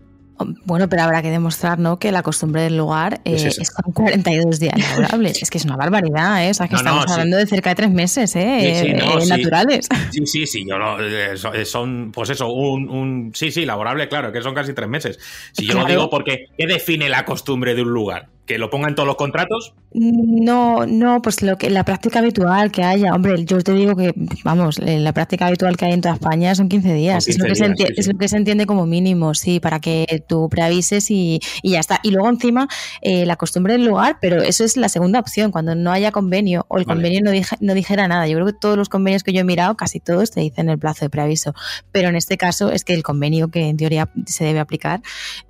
Bueno, 0.64 0.88
pero 0.88 1.02
habrá 1.02 1.22
que 1.22 1.30
demostrar, 1.30 1.78
¿no? 1.78 1.98
Que 1.98 2.12
la 2.12 2.22
costumbre 2.22 2.62
del 2.62 2.76
lugar 2.76 3.20
eh, 3.24 3.34
Es 3.34 3.44
es, 3.44 3.58
esa. 3.58 3.82
con 3.82 3.92
42 3.92 4.58
días 4.60 4.74
laborables. 4.90 5.42
es 5.42 5.50
que 5.50 5.58
es 5.58 5.64
una 5.64 5.76
barbaridad, 5.76 6.44
¿eh? 6.46 6.50
O 6.50 6.54
sea, 6.54 6.66
que 6.68 6.74
No, 6.74 6.78
estamos 6.80 7.02
no, 7.02 7.08
sí. 7.08 7.12
hablando 7.14 7.36
de 7.36 7.46
cerca 7.46 7.70
de 7.70 7.76
tres 7.76 7.90
meses, 7.90 8.34
¿eh? 8.36 8.74
Sí, 8.82 8.86
sí, 8.88 8.92
no, 8.94 9.18
Eh, 9.18 9.20
sí. 9.22 9.28
naturales. 9.28 9.88
Sí, 10.10 10.26
sí, 10.26 10.46
sí, 10.46 10.64
yo 10.68 10.78
lo- 10.78 11.00
eh, 11.00 11.36
so- 11.36 11.52
eh, 11.54 11.64
son, 11.64 12.12
pues 12.14 12.30
eso, 12.30 12.48
un, 12.52 12.88
un- 12.88 13.32
sí, 13.34 13.50
sí, 13.50 13.64
laborable, 13.64 14.08
claro, 14.08 14.32
que 14.32 14.42
son 14.42 14.54
casi 14.54 14.72
tres 14.72 14.88
meses. 14.88 15.18
Si 15.52 15.66
yo 15.66 15.74
lo 15.74 15.84
digo 15.84 16.08
porque, 16.10 16.46
¿qué 16.58 16.66
define 16.66 17.08
la 17.08 17.24
costumbre 17.24 17.74
de 17.74 17.82
un 17.82 17.90
lugar? 17.92 18.28
¿Que 18.46 18.58
lo 18.58 18.70
pongan 18.70 18.94
todos 18.96 19.06
los 19.06 19.16
contratos? 19.16 19.72
No, 19.94 20.84
no, 20.86 21.22
pues 21.22 21.42
lo 21.42 21.58
que 21.58 21.70
la 21.70 21.84
práctica 21.84 22.18
habitual 22.18 22.72
que 22.72 22.82
haya, 22.82 23.12
hombre, 23.14 23.44
yo 23.44 23.60
te 23.62 23.72
digo 23.72 23.94
que, 23.94 24.12
vamos, 24.42 24.78
eh, 24.78 24.98
la 24.98 25.12
práctica 25.12 25.46
habitual 25.46 25.76
que 25.76 25.84
hay 25.84 25.92
en 25.92 26.00
toda 26.00 26.14
España 26.14 26.54
son 26.54 26.68
15 26.68 26.92
días, 26.94 27.28
es, 27.28 27.38
lo 27.38 27.44
15 27.44 27.48
que 27.48 27.54
se 27.54 27.64
días, 27.64 27.78
enti- 27.78 27.86
sí, 27.88 27.94
sí. 27.94 28.00
es 28.00 28.12
lo 28.12 28.18
que 28.18 28.28
se 28.28 28.36
entiende 28.36 28.66
como 28.66 28.86
mínimo, 28.86 29.34
sí, 29.34 29.60
para 29.60 29.80
que 29.80 30.24
tú 30.26 30.48
preavises 30.48 31.10
y, 31.10 31.40
y 31.62 31.72
ya 31.72 31.80
está. 31.80 32.00
Y 32.02 32.10
luego 32.10 32.28
encima 32.30 32.68
eh, 33.00 33.26
la 33.26 33.36
costumbre 33.36 33.74
del 33.74 33.84
lugar, 33.84 34.16
pero 34.20 34.42
eso 34.42 34.64
es 34.64 34.76
la 34.76 34.88
segunda 34.88 35.20
opción, 35.20 35.52
cuando 35.52 35.74
no 35.74 35.92
haya 35.92 36.10
convenio 36.10 36.64
o 36.68 36.78
el 36.78 36.84
Vale. 36.84 36.96
convenio 36.98 37.20
no, 37.22 37.30
dije- 37.30 37.56
no 37.60 37.74
dijera 37.74 38.08
nada. 38.08 38.26
Yo 38.26 38.34
creo 38.38 38.46
que 38.46 38.54
todos 38.54 38.76
los 38.76 38.88
convenios 38.88 39.22
que 39.22 39.32
yo 39.32 39.40
he 39.40 39.44
mirado, 39.44 39.76
casi 39.76 40.00
todos 40.00 40.30
te 40.32 40.40
dicen 40.40 40.68
el 40.68 40.78
plazo 40.78 41.04
de 41.04 41.10
preaviso, 41.10 41.54
pero 41.92 42.08
en 42.08 42.16
este 42.16 42.36
caso 42.38 42.72
es 42.72 42.82
que 42.84 42.94
el 42.94 43.02
convenio 43.04 43.48
que 43.48 43.68
en 43.68 43.76
teoría 43.76 44.08
se 44.26 44.44
debe 44.44 44.58
aplicar 44.58 45.00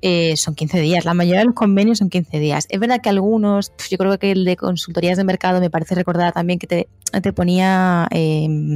eh, 0.03 0.37
son 0.37 0.55
15 0.55 0.81
días. 0.81 1.05
La 1.07 1.15
mayoría 1.15 1.41
de 1.41 1.47
los 1.47 1.55
convenios 1.55 1.99
son 1.99 2.11
15 2.11 2.39
días. 2.39 2.67
Es 2.69 2.81
verdad 2.83 3.01
que 3.01 3.09
algunos, 3.09 3.71
pf, 3.71 3.91
yo 3.91 3.99
creo 3.99 4.19
que 4.19 4.33
el 4.33 4.45
de 4.45 4.57
consultorías 4.57 5.17
de 5.17 5.25
mercado 5.25 5.61
me 5.61 5.71
parece 5.71 5.95
recordar 5.95 6.33
también 6.33 6.59
que 6.59 6.67
te, 6.67 7.33
ponía 7.33 8.09
eh, 8.11 8.71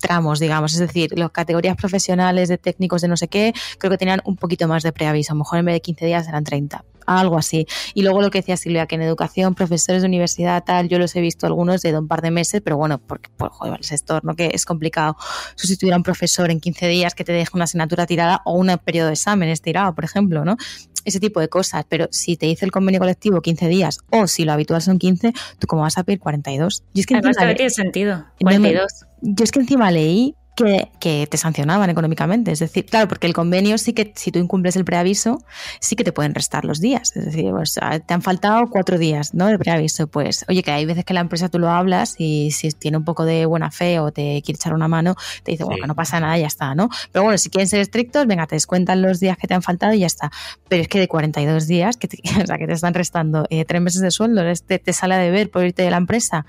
tramos, 0.00 0.40
digamos, 0.40 0.74
es 0.74 0.80
decir, 0.80 1.16
las 1.16 1.30
categorías 1.30 1.76
profesionales 1.76 2.48
de 2.48 2.58
técnicos 2.58 3.02
de 3.02 3.08
no 3.08 3.16
sé 3.16 3.28
qué, 3.28 3.54
creo 3.78 3.90
que 3.90 3.98
tenían 3.98 4.20
un 4.24 4.36
poquito 4.36 4.68
más 4.68 4.82
de 4.82 4.92
preaviso. 4.92 5.32
A 5.32 5.34
lo 5.34 5.40
mejor 5.40 5.58
en 5.60 5.66
vez 5.66 5.74
de 5.74 5.80
15 5.80 6.06
días 6.06 6.28
eran 6.28 6.44
30 6.44 6.84
algo 7.06 7.38
así. 7.38 7.66
Y 7.94 8.02
luego 8.02 8.20
lo 8.20 8.30
que 8.30 8.38
decía 8.38 8.56
Silvia, 8.56 8.86
que 8.86 8.94
en 8.94 9.02
educación, 9.02 9.54
profesores 9.54 10.02
de 10.02 10.08
universidad, 10.08 10.62
tal, 10.64 10.88
yo 10.88 10.98
los 10.98 11.14
he 11.16 11.20
visto 11.20 11.46
algunos 11.46 11.82
de 11.82 11.96
un 11.98 12.08
par 12.08 12.22
de 12.22 12.30
meses, 12.30 12.60
pero 12.62 12.76
bueno, 12.76 12.98
porque 12.98 13.30
por 13.36 13.50
joder, 13.50 13.78
el 13.78 13.84
sector, 13.84 14.24
¿no? 14.24 14.34
Que 14.34 14.50
es 14.52 14.64
complicado 14.64 15.16
sustituir 15.54 15.92
a 15.94 15.96
un 15.96 16.02
profesor 16.02 16.50
en 16.50 16.60
15 16.60 16.88
días 16.88 17.14
que 17.14 17.24
te 17.24 17.32
deje 17.32 17.50
una 17.54 17.64
asignatura 17.64 18.06
tirada 18.06 18.40
o 18.44 18.54
un 18.54 18.72
periodo 18.84 19.08
de 19.08 19.14
exámenes 19.14 19.62
tirado, 19.62 19.94
por 19.94 20.04
ejemplo, 20.04 20.44
¿no? 20.44 20.56
Ese 21.04 21.20
tipo 21.20 21.40
de 21.40 21.48
cosas. 21.48 21.84
Pero 21.88 22.08
si 22.10 22.36
te 22.36 22.46
dice 22.46 22.64
el 22.64 22.70
convenio 22.70 23.00
colectivo 23.00 23.40
15 23.40 23.68
días 23.68 23.98
o 24.10 24.26
si 24.26 24.44
lo 24.44 24.52
habitual 24.52 24.80
son 24.82 24.98
15, 24.98 25.32
¿tú 25.58 25.66
cómo 25.66 25.82
vas 25.82 25.98
a 25.98 26.04
pedir 26.04 26.18
42? 26.20 26.84
Y 26.94 27.00
es 27.00 27.06
que 27.06 27.14
Además, 27.14 27.36
encima 27.36 27.50
le- 27.50 27.54
tiene 27.56 27.70
sentido. 27.70 28.16
No 28.16 28.24
me- 28.50 28.56
42. 28.58 28.92
yo 29.22 29.44
es 29.44 29.50
que 29.52 29.60
encima 29.60 29.90
leí 29.90 30.34
que, 30.54 30.88
que 31.00 31.26
te 31.30 31.36
sancionaban 31.36 31.88
económicamente. 31.90 32.52
Es 32.52 32.58
decir, 32.58 32.84
claro, 32.86 33.08
porque 33.08 33.26
el 33.26 33.32
convenio 33.32 33.78
sí 33.78 33.92
que, 33.92 34.12
si 34.16 34.30
tú 34.32 34.38
incumples 34.38 34.76
el 34.76 34.84
preaviso, 34.84 35.42
sí 35.80 35.96
que 35.96 36.04
te 36.04 36.12
pueden 36.12 36.34
restar 36.34 36.64
los 36.64 36.80
días. 36.80 37.16
Es 37.16 37.24
decir, 37.26 37.50
pues, 37.50 37.78
te 38.06 38.14
han 38.14 38.22
faltado 38.22 38.68
cuatro 38.70 38.98
días 38.98 39.34
¿no? 39.34 39.46
de 39.46 39.58
preaviso. 39.58 40.06
Pues, 40.08 40.44
oye, 40.48 40.62
que 40.62 40.70
hay 40.70 40.84
veces 40.84 41.04
que 41.04 41.14
la 41.14 41.20
empresa 41.20 41.48
tú 41.48 41.58
lo 41.58 41.70
hablas 41.70 42.16
y 42.18 42.50
si 42.50 42.70
tiene 42.72 42.96
un 42.98 43.04
poco 43.04 43.24
de 43.24 43.46
buena 43.46 43.70
fe 43.70 43.98
o 43.98 44.12
te 44.12 44.42
quiere 44.44 44.56
echar 44.56 44.74
una 44.74 44.88
mano, 44.88 45.14
te 45.42 45.52
dice, 45.52 45.64
bueno, 45.64 45.76
Sí. 45.76 45.80
que 45.82 45.88
no 45.88 45.94
pasa 45.94 46.20
nada, 46.20 46.36
ya 46.38 46.46
está, 46.46 46.74
¿no? 46.74 46.88
Pero 47.12 47.22
bueno, 47.24 47.38
si 47.38 47.48
quieren 47.48 47.66
ser 47.68 47.80
estrictos, 47.80 48.26
venga, 48.26 48.46
te 48.46 48.54
descuentan 48.56 49.00
los 49.02 49.20
días 49.20 49.36
que 49.38 49.46
te 49.46 49.54
han 49.54 49.62
faltado 49.62 49.94
y 49.94 50.00
ya 50.00 50.06
está. 50.06 50.30
Pero 50.68 50.82
es 50.82 50.88
que 50.88 50.98
de 50.98 51.08
42 51.08 51.66
días, 51.66 51.96
que 51.96 52.08
te, 52.08 52.18
o 52.42 52.46
sea, 52.46 52.58
que 52.58 52.66
te 52.66 52.72
están 52.74 52.94
restando 52.94 53.46
eh, 53.50 53.64
tres 53.64 53.80
meses 53.80 54.00
de 54.02 54.10
sueldo, 54.10 54.42
te, 54.66 54.78
te 54.78 54.92
sale 54.92 55.14
a 55.14 55.18
deber 55.18 55.50
por 55.50 55.64
irte 55.64 55.82
de 55.82 55.90
la 55.90 55.96
empresa. 55.96 56.44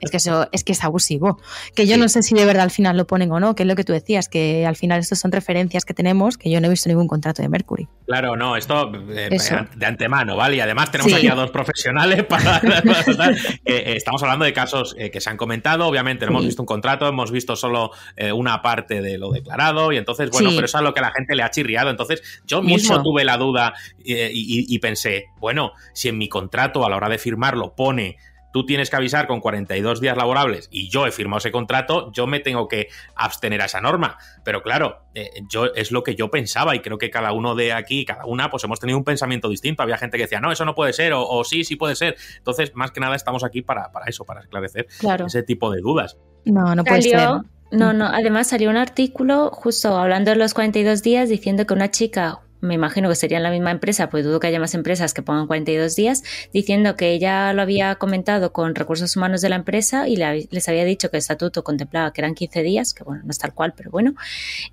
es 0.00 0.10
que 0.10 0.16
eso 0.16 0.48
es 0.52 0.64
que 0.64 0.72
es 0.72 0.82
abusivo. 0.84 1.38
Que 1.74 1.86
yo 1.86 1.94
Sí. 1.96 2.00
no 2.00 2.08
sé 2.08 2.22
si 2.22 2.34
de 2.34 2.44
verdad 2.46 2.62
al 2.62 2.70
final 2.70 2.96
lo 2.96 3.06
ponen 3.06 3.30
o 3.32 3.40
no, 3.42 3.54
que 3.54 3.64
es 3.64 3.68
lo 3.68 3.74
que 3.76 3.84
tú 3.84 3.92
decías, 3.92 4.28
que 4.28 4.64
al 4.66 4.76
final 4.76 5.00
estos 5.00 5.18
son 5.18 5.30
referencias 5.32 5.84
que 5.84 5.92
tenemos, 5.92 6.38
que 6.38 6.50
yo 6.50 6.60
no 6.60 6.68
he 6.68 6.70
visto 6.70 6.88
ningún 6.88 7.08
contrato 7.08 7.42
de 7.42 7.48
Mercury. 7.50 7.88
Claro, 8.06 8.36
no, 8.36 8.56
esto 8.56 8.90
eh, 9.10 9.28
de 9.76 9.86
antemano, 9.86 10.36
¿vale? 10.36 10.56
Y 10.56 10.60
además 10.60 10.90
tenemos 10.90 11.12
Sí. 11.12 11.18
aquí 11.18 11.28
a 11.28 11.34
dos 11.34 11.50
profesionales 11.50 12.24
para... 12.28 12.60
eh, 13.64 13.94
estamos 13.96 14.22
hablando 14.22 14.44
de 14.44 14.52
casos 14.52 14.94
eh, 14.98 15.10
que 15.10 15.20
se 15.20 15.28
han 15.28 15.36
comentado, 15.36 15.86
obviamente 15.86 16.24
no 16.24 16.30
hemos 16.32 16.42
Sí. 16.42 16.46
visto 16.48 16.62
un 16.62 16.66
contrato, 16.66 17.06
hemos 17.06 17.30
visto 17.30 17.56
solo 17.56 17.90
eh, 18.16 18.32
una 18.32 18.62
parte 18.62 19.02
de 19.02 19.18
lo 19.18 19.30
declarado 19.30 19.92
y 19.92 19.98
entonces, 19.98 20.30
bueno, 20.30 20.50
Sí. 20.50 20.56
pero 20.56 20.64
eso 20.66 20.78
es 20.78 20.84
lo 20.84 20.94
que 20.94 21.00
a 21.00 21.02
la 21.02 21.12
gente 21.12 21.34
le 21.34 21.42
ha 21.42 21.50
chirriado. 21.50 21.90
Entonces 21.90 22.22
yo 22.46 22.62
mismo 22.62 22.94
Mucho. 22.94 23.02
tuve 23.02 23.24
la 23.24 23.36
duda 23.36 23.74
y, 23.98 24.74
y 24.74 24.78
pensé, 24.78 25.26
bueno, 25.38 25.72
si 25.92 26.08
en 26.08 26.16
mi 26.18 26.28
contrato 26.28 26.86
a 26.86 26.90
la 26.90 26.96
hora 26.96 27.08
de 27.08 27.18
firmarlo 27.18 27.74
pone... 27.74 28.16
Tú 28.52 28.66
tienes 28.66 28.90
que 28.90 28.96
avisar 28.96 29.26
con 29.26 29.40
42 29.40 30.00
días 30.00 30.16
laborables 30.16 30.68
y 30.70 30.88
yo 30.90 31.06
he 31.06 31.10
firmado 31.10 31.38
ese 31.38 31.50
contrato, 31.50 32.12
yo 32.12 32.26
me 32.26 32.40
tengo 32.40 32.68
que 32.68 32.88
abstener 33.14 33.62
a 33.62 33.64
esa 33.64 33.80
norma. 33.80 34.18
Pero 34.44 34.62
claro, 34.62 35.06
eh, 35.14 35.30
yo 35.48 35.66
es 35.74 35.90
lo 35.90 36.02
que 36.02 36.14
yo 36.14 36.30
pensaba 36.30 36.76
y 36.76 36.80
creo 36.80 36.98
que 36.98 37.10
cada 37.10 37.32
uno 37.32 37.54
de 37.54 37.72
aquí, 37.72 38.04
cada 38.04 38.26
una, 38.26 38.50
pues 38.50 38.62
hemos 38.64 38.78
tenido 38.78 38.98
un 38.98 39.04
pensamiento 39.04 39.48
distinto. 39.48 39.82
Había 39.82 39.98
gente 39.98 40.16
que 40.18 40.24
decía, 40.24 40.40
no, 40.40 40.52
eso 40.52 40.64
no 40.64 40.74
puede 40.74 40.92
ser, 40.92 41.12
o, 41.12 41.26
o 41.26 41.44
sí, 41.44 41.64
sí 41.64 41.76
puede 41.76 41.96
ser. 41.96 42.16
Entonces, 42.38 42.72
más 42.74 42.90
que 42.90 43.00
nada, 43.00 43.16
estamos 43.16 43.42
aquí 43.44 43.62
para, 43.62 43.90
para 43.92 44.06
eso, 44.06 44.24
para 44.24 44.40
esclarecer 44.40 44.86
Claro. 44.98 45.26
ese 45.26 45.42
tipo 45.42 45.70
de 45.70 45.80
dudas. 45.80 46.18
No, 46.44 46.74
no 46.74 46.84
puede 46.84 47.02
ser. 47.02 47.28
No, 47.70 47.94
no, 47.94 48.04
además 48.06 48.48
salió 48.48 48.68
un 48.68 48.76
artículo 48.76 49.48
justo 49.50 49.96
hablando 49.96 50.30
de 50.30 50.36
los 50.36 50.52
42 50.52 51.02
días 51.02 51.30
diciendo 51.30 51.66
que 51.66 51.72
una 51.72 51.90
chica, 51.90 52.40
me 52.62 52.74
imagino 52.74 53.08
que 53.10 53.14
sería 53.16 53.36
en 53.36 53.42
la 53.42 53.50
misma 53.50 53.70
empresa, 53.70 54.08
pues 54.08 54.24
dudo 54.24 54.40
que 54.40 54.46
haya 54.46 54.58
más 54.60 54.72
empresas 54.74 55.12
que 55.12 55.20
pongan 55.22 55.46
42 55.46 55.94
días, 55.96 56.22
diciendo 56.52 56.96
que 56.96 57.10
ella 57.12 57.52
lo 57.52 57.60
había 57.60 57.96
comentado 57.96 58.52
con 58.52 58.74
recursos 58.74 59.14
humanos 59.16 59.42
de 59.42 59.50
la 59.50 59.56
empresa 59.56 60.08
y 60.08 60.16
le- 60.16 60.48
les 60.50 60.68
había 60.68 60.84
dicho 60.84 61.10
que 61.10 61.16
el 61.16 61.20
estatuto 61.20 61.62
contemplaba 61.64 62.12
que 62.12 62.20
eran 62.22 62.34
15 62.34 62.62
días, 62.62 62.94
que 62.94 63.04
bueno, 63.04 63.22
no 63.24 63.30
es 63.30 63.38
tal 63.38 63.52
cual, 63.52 63.74
pero 63.76 63.90
bueno, 63.90 64.14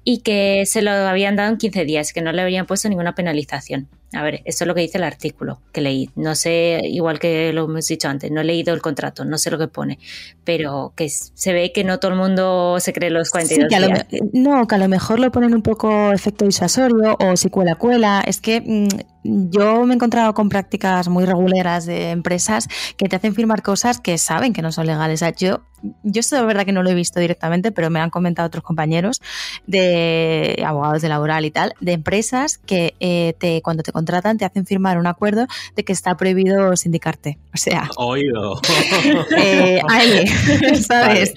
y 0.03 0.19
que 0.19 0.65
se 0.65 0.81
lo 0.81 0.91
habían 0.91 1.35
dado 1.35 1.49
en 1.49 1.57
15 1.57 1.83
días, 1.83 2.13
que 2.13 2.21
no 2.21 2.31
le 2.31 2.41
habrían 2.41 2.65
puesto 2.65 2.87
ninguna 2.89 3.15
penalización. 3.15 3.87
A 4.11 4.23
ver, 4.23 4.41
esto 4.45 4.63
es 4.63 4.67
lo 4.67 4.73
que 4.73 4.81
dice 4.81 4.97
el 4.97 5.03
artículo 5.03 5.59
que 5.71 5.81
leí. 5.81 6.09
No 6.15 6.33
sé, 6.33 6.81
igual 6.83 7.19
que 7.19 7.53
lo 7.53 7.65
hemos 7.65 7.85
dicho 7.85 8.07
antes, 8.07 8.31
no 8.31 8.41
he 8.41 8.43
leído 8.43 8.73
el 8.73 8.81
contrato, 8.81 9.23
no 9.23 9.37
sé 9.37 9.51
lo 9.51 9.59
que 9.59 9.67
pone, 9.67 9.99
pero 10.43 10.93
que 10.95 11.09
se 11.09 11.53
ve 11.53 11.71
que 11.71 11.83
no 11.83 11.99
todo 11.99 12.11
el 12.13 12.17
mundo 12.17 12.77
se 12.79 12.91
cree 12.91 13.11
los 13.11 13.29
42 13.29 13.67
Sí, 13.69 13.75
que 13.75 13.79
lo 13.79 13.87
días. 13.87 14.05
no, 14.33 14.67
que 14.67 14.75
a 14.75 14.77
lo 14.79 14.87
mejor 14.87 15.19
lo 15.19 15.31
ponen 15.31 15.53
un 15.53 15.61
poco 15.61 16.11
efecto 16.11 16.45
disuasorio 16.45 17.17
o 17.19 17.37
si 17.37 17.49
cuela 17.49 17.75
cuela. 17.75 18.23
Es 18.25 18.41
que 18.41 18.61
mm, 18.61 18.87
yo 19.23 19.85
me 19.85 19.93
he 19.93 19.95
encontrado 19.95 20.33
con 20.33 20.49
prácticas 20.49 21.09
muy 21.09 21.25
regulares 21.25 21.85
de 21.85 22.11
empresas 22.11 22.67
que 22.97 23.07
te 23.07 23.15
hacen 23.15 23.35
firmar 23.35 23.61
cosas 23.61 23.99
que 23.99 24.17
saben 24.17 24.53
que 24.53 24.61
no 24.61 24.71
son 24.71 24.87
legales. 24.87 25.21
O 25.21 25.25
sea, 25.25 25.35
yo, 25.35 25.61
yo 26.03 26.19
esto 26.19 26.37
de 26.37 26.43
verdad 26.43 26.65
que 26.65 26.71
no 26.71 26.83
lo 26.83 26.89
he 26.89 26.93
visto 26.93 27.19
directamente, 27.19 27.71
pero 27.71 27.89
me 27.89 27.99
han 27.99 28.09
comentado 28.09 28.47
otros 28.47 28.63
compañeros 28.63 29.21
de 29.67 30.63
abogados 30.65 31.01
de 31.01 31.09
laboral 31.09 31.45
y 31.45 31.51
tal, 31.51 31.73
de 31.81 31.93
empresas 31.93 32.57
que 32.57 32.95
eh, 32.99 33.33
te, 33.39 33.61
cuando 33.61 33.83
te 33.83 33.91
contratan 33.91 34.37
te 34.37 34.45
hacen 34.45 34.65
firmar 34.65 34.97
un 34.97 35.07
acuerdo 35.07 35.47
de 35.75 35.83
que 35.83 35.93
está 35.93 36.15
prohibido 36.15 36.75
sindicarte. 36.75 37.37
O 37.53 37.57
sea, 37.57 37.89
Oído. 37.97 38.59
eh, 39.37 39.81
AL, 39.87 40.75
¿sabes? 40.81 41.33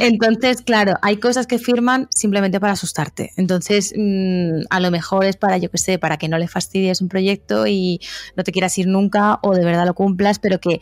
Entonces, 0.00 0.62
claro, 0.62 0.94
hay 1.02 1.18
cosas 1.18 1.46
que 1.46 1.58
firman 1.58 2.08
simplemente 2.10 2.58
para 2.58 2.72
asustarte. 2.72 3.32
Entonces, 3.36 3.92
mm, 3.96 4.64
a 4.70 4.80
lo 4.80 4.90
mejor 4.90 5.24
es 5.24 5.36
para, 5.36 5.58
yo 5.58 5.70
que 5.70 5.78
sé, 5.78 5.98
para 5.98 6.16
que 6.16 6.28
no 6.28 6.38
le 6.38 6.48
fastidies 6.48 7.03
proyecto 7.08 7.66
y 7.66 8.00
no 8.36 8.44
te 8.44 8.52
quieras 8.52 8.76
ir 8.78 8.86
nunca 8.86 9.38
o 9.42 9.54
de 9.54 9.64
verdad 9.64 9.86
lo 9.86 9.94
cumplas, 9.94 10.38
pero 10.38 10.60
que 10.60 10.80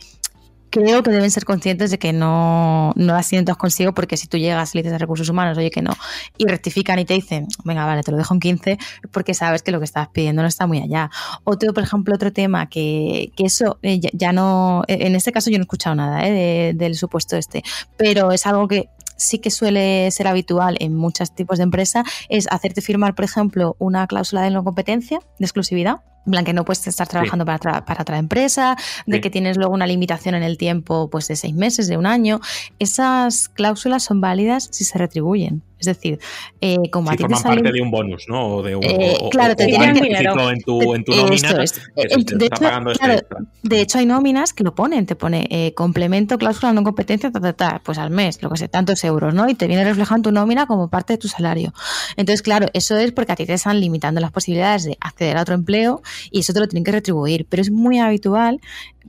creo 0.69 1.03
que 1.03 1.11
deben 1.11 1.29
ser 1.29 1.45
conscientes 1.45 1.91
de 1.91 1.99
que 1.99 2.13
no, 2.13 2.93
no 2.95 3.13
las 3.13 3.27
tienen 3.29 3.45
todas 3.45 3.57
consigo 3.59 3.93
porque 3.93 4.17
si 4.17 4.25
tú 4.25 4.37
llegas 4.37 4.73
y 4.73 4.79
le 4.79 4.81
dices 4.81 4.95
a 4.95 4.97
recursos 4.97 5.29
humanos, 5.29 5.55
oye 5.59 5.69
que 5.69 5.83
no, 5.83 5.91
y 6.35 6.45
rectifican 6.47 6.97
y 6.97 7.05
te 7.05 7.13
dicen, 7.13 7.45
venga, 7.63 7.85
vale, 7.85 8.01
te 8.01 8.09
lo 8.09 8.17
dejo 8.17 8.33
en 8.33 8.39
15, 8.39 8.77
porque 9.11 9.35
sabes 9.35 9.61
que 9.61 9.71
lo 9.71 9.77
que 9.77 9.85
estás 9.85 10.07
pidiendo 10.09 10.41
no 10.41 10.47
está 10.47 10.65
muy 10.65 10.79
allá. 10.81 11.11
Otro, 11.43 11.75
por 11.75 11.83
ejemplo, 11.83 12.15
otro 12.15 12.33
tema 12.33 12.69
que, 12.69 13.31
que 13.37 13.45
eso 13.45 13.77
eh, 13.83 13.99
ya, 14.13 14.33
no, 14.33 14.81
en 14.87 15.15
este 15.15 15.31
caso 15.31 15.51
yo 15.51 15.59
no 15.59 15.61
he 15.61 15.65
escuchado 15.65 15.93
nada 15.95 16.27
eh, 16.27 16.31
de- 16.31 16.73
del 16.73 16.95
supuesto 16.95 17.37
este, 17.37 17.61
pero 17.95 18.31
es 18.31 18.47
algo 18.47 18.67
que 18.67 18.89
sí 19.15 19.37
que 19.37 19.51
suele 19.51 20.09
ser 20.09 20.27
habitual 20.27 20.75
en 20.79 20.95
muchos 20.95 21.35
tipos 21.35 21.59
de 21.59 21.65
empresa, 21.65 22.03
es 22.29 22.47
hacerte 22.51 22.81
firmar, 22.81 23.13
por 23.13 23.25
ejemplo, 23.25 23.75
una 23.77 24.07
cláusula 24.07 24.41
de 24.41 24.49
no 24.49 24.63
competencia, 24.63 25.19
de 25.37 25.45
exclusividad, 25.45 25.97
en 26.25 26.31
plan 26.31 26.45
que 26.45 26.53
no 26.53 26.63
puedes 26.65 26.85
estar 26.87 27.07
trabajando 27.07 27.45
para, 27.45 27.57
otra- 27.57 27.85
para 27.85 28.01
otra 28.03 28.17
empresa, 28.17 28.75
de 29.05 29.17
Sí. 29.17 29.21
que 29.21 29.29
tienes 29.29 29.57
luego 29.57 29.73
una 29.73 29.85
limitación 29.87 30.35
en 30.35 30.43
el 30.43 30.57
tiempo 30.57 31.09
pues 31.09 31.27
de 31.27 31.35
seis 31.35 31.53
meses, 31.53 31.87
de 31.87 31.97
un 31.97 32.05
año. 32.05 32.39
Esas 32.79 33.49
cláusulas 33.49 34.03
son 34.03 34.21
válidas 34.21 34.69
si 34.71 34.83
se 34.83 34.97
retribuyen. 34.97 35.61
Es 35.79 35.87
decir, 35.87 36.17
eh, 36.61 36.77
como 36.91 37.09
Si 37.09 37.15
a 37.15 37.17
ti 37.17 37.23
te 37.23 37.27
forman 37.27 37.41
sale- 37.41 37.55
parte 37.61 37.71
de 37.73 37.81
un 37.81 37.91
bonus, 37.91 38.23
¿no? 38.29 38.45
O 38.55 38.63
de 38.63 38.73
un, 38.73 38.83
Eh, 38.85 39.17
o- 39.19 39.29
claro, 39.29 39.51
o- 39.51 39.55
te 39.57 39.65
tienen 39.65 39.93
que- 39.93 40.07
en 40.07 40.61
tu, 40.61 40.93
en 40.95 41.03
tu 41.03 41.13
nómina 41.13 41.61
es. 41.61 41.73
te 41.73 41.81
de, 41.93 42.03
hecho, 42.05 42.15
este 42.19 43.25
de 43.63 43.81
hecho, 43.81 43.97
hay 43.97 44.05
nóminas 44.05 44.53
que 44.53 44.63
lo 44.63 44.73
ponen, 44.75 45.05
te 45.05 45.17
pone 45.17 45.45
eh, 45.49 45.73
complemento, 45.73 46.37
cláusula 46.37 46.71
no 46.71 46.83
competencia, 46.83 47.31
ta, 47.31 47.41
ta, 47.41 47.51
ta, 47.51 47.81
pues 47.83 47.97
al 47.97 48.11
mes, 48.11 48.41
lo 48.41 48.49
que 48.49 48.57
sé, 48.59 48.69
tantos 48.69 49.03
euros, 49.03 49.33
¿no? 49.33 49.49
Y 49.49 49.55
te 49.55 49.67
viene 49.67 49.83
reflejado 49.83 50.15
en 50.17 50.21
tu 50.21 50.31
nómina 50.31 50.67
como 50.67 50.87
parte 50.87 51.13
de 51.13 51.17
tu 51.17 51.27
salario. 51.27 51.73
Entonces, 52.15 52.41
claro, 52.41 52.67
eso 52.71 52.95
es 52.95 53.11
porque 53.11 53.33
a 53.33 53.35
ti 53.35 53.45
te 53.45 53.51
están 53.53 53.81
limitando 53.81 54.21
las 54.21 54.31
posibilidades 54.31 54.85
de 54.85 54.97
acceder 55.01 55.35
a 55.35 55.41
otro 55.41 55.53
empleo 55.55 56.01
y 56.31 56.39
eso 56.39 56.53
te 56.53 56.59
lo 56.59 56.67
tienen 56.67 56.83
que 56.83 56.91
retribuir. 56.91 57.45
Pero 57.49 57.61
es 57.61 57.71
muy 57.71 57.99
habitual, 57.99 58.59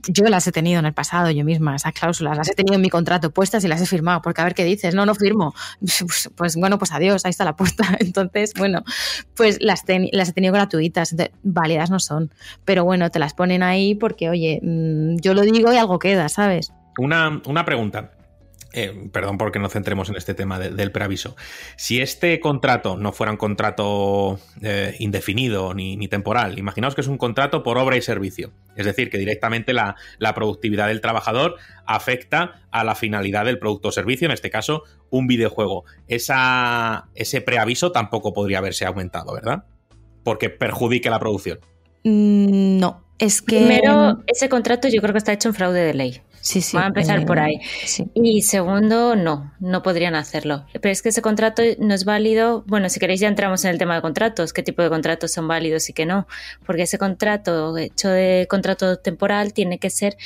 yo 0.07 0.25
las 0.25 0.47
he 0.47 0.51
tenido 0.51 0.79
en 0.79 0.85
el 0.85 0.93
pasado 0.93 1.31
yo 1.31 1.43
misma, 1.43 1.75
esas 1.75 1.93
cláusulas, 1.93 2.37
las 2.37 2.49
he 2.49 2.53
tenido 2.53 2.75
en 2.75 2.81
mi 2.81 2.89
contrato 2.89 3.31
puestas 3.31 3.63
y 3.63 3.67
las 3.67 3.81
he 3.81 3.85
firmado, 3.85 4.21
porque 4.21 4.41
a 4.41 4.43
ver 4.43 4.53
qué 4.53 4.63
dices, 4.63 4.93
no, 4.95 5.05
no 5.05 5.15
firmo. 5.15 5.53
Pues, 6.05 6.29
pues 6.35 6.55
bueno, 6.55 6.77
pues 6.77 6.91
adiós, 6.91 7.25
ahí 7.25 7.31
está 7.31 7.45
la 7.45 7.55
puerta. 7.55 7.85
Entonces, 7.99 8.53
bueno, 8.57 8.83
pues 9.35 9.57
las, 9.61 9.83
las 10.11 10.29
he 10.29 10.33
tenido 10.33 10.53
gratuitas, 10.53 11.15
válidas 11.43 11.89
no 11.89 11.99
son, 11.99 12.31
pero 12.63 12.83
bueno, 12.83 13.09
te 13.09 13.19
las 13.19 13.33
ponen 13.33 13.63
ahí 13.63 13.95
porque, 13.95 14.29
oye, 14.29 14.59
mm, 14.61 15.17
yo 15.17 15.33
lo 15.33 15.41
digo 15.41 15.73
y 15.73 15.77
algo 15.77 15.99
queda, 15.99 16.29
¿sabes? 16.29 16.73
Una, 16.97 17.41
una 17.45 17.65
pregunta. 17.65 18.11
Eh, 18.77 19.07
perdón 19.09 19.37
porque 19.37 19.57
no 19.57 19.69
centremos 19.69 20.09
en 20.09 20.17
este 20.17 20.33
tema 20.33 20.59
del 20.59 20.91
preaviso. 20.91 21.37
Si 21.77 22.01
este 22.01 22.41
contrato 22.41 22.97
no 22.97 23.13
fuera 23.13 23.31
un 23.31 23.37
contrato 23.37 24.37
eh, 24.61 24.97
indefinido 24.99 25.73
ni, 25.73 26.07
temporal, 26.09 26.59
imaginaos 26.59 26.93
que 26.93 26.99
es 26.99 27.07
un 27.07 27.17
contrato 27.17 27.63
por 27.63 27.77
obra 27.77 27.95
y 27.95 28.01
servicio. 28.01 28.51
Es 28.75 28.85
decir, 28.85 29.09
que 29.09 29.17
directamente 29.17 29.71
la, 29.71 29.95
productividad 30.35 30.87
del 30.87 30.99
trabajador 30.99 31.55
afecta 31.85 32.63
a 32.69 32.83
la 32.83 32.95
finalidad 32.95 33.45
del 33.45 33.59
producto 33.59 33.87
o 33.87 33.91
servicio, 33.93 34.25
en 34.25 34.33
este 34.33 34.49
caso, 34.49 34.83
un 35.09 35.25
videojuego. 35.25 35.85
Esa, 36.09 37.07
ese 37.15 37.39
preaviso 37.39 37.93
tampoco 37.93 38.33
podría 38.33 38.57
haberse 38.57 38.85
aumentado, 38.85 39.33
¿verdad? 39.33 39.63
Porque 40.25 40.49
perjudique 40.49 41.09
la 41.09 41.19
producción. 41.19 41.59
Mm, 42.03 42.79
no, 42.79 43.05
es 43.19 43.41
que. 43.41 43.55
Primero, 43.55 44.21
ese 44.27 44.49
contrato 44.49 44.89
yo 44.89 45.01
creo 45.01 45.13
que 45.13 45.19
está 45.19 45.31
hecho 45.31 45.47
en 45.47 45.55
fraude 45.55 45.79
de 45.79 45.93
ley. 45.93 46.21
Sí, 46.45 46.61
sí. 46.61 46.77
Va 46.77 46.83
a 46.83 46.87
empezar 46.87 47.25
por 47.25 47.39
ahí. 47.39 47.59
Y 48.13 48.43
segundo, 48.43 49.15
no, 49.15 49.51
no 49.59 49.81
podrían 49.81 50.13
hacerlo. 50.13 50.63
Pero 50.73 50.89
es 50.91 51.01
que 51.01 51.09
ese 51.09 51.23
contrato 51.23 51.63
no 51.79 51.95
es 51.95 52.05
válido. 52.05 52.63
Bueno, 52.67 52.87
si 52.89 52.99
queréis 52.99 53.19
ya 53.19 53.27
entramos 53.27 53.65
en 53.65 53.71
el 53.71 53.79
tema 53.79 53.95
de 53.95 54.03
contratos, 54.03 54.53
qué 54.53 54.61
tipo 54.61 54.83
de 54.83 54.89
contratos 54.89 55.31
son 55.31 55.47
válidos 55.47 55.89
y 55.89 55.93
qué 55.93 56.05
no. 56.05 56.27
Porque 56.63 56.83
ese 56.83 56.99
contrato 56.99 57.75
hecho 57.75 58.09
de 58.09 58.45
contrato 58.47 58.97
temporal 58.97 59.53
tiene 59.53 59.79
que 59.79 59.89
ser 59.89 60.17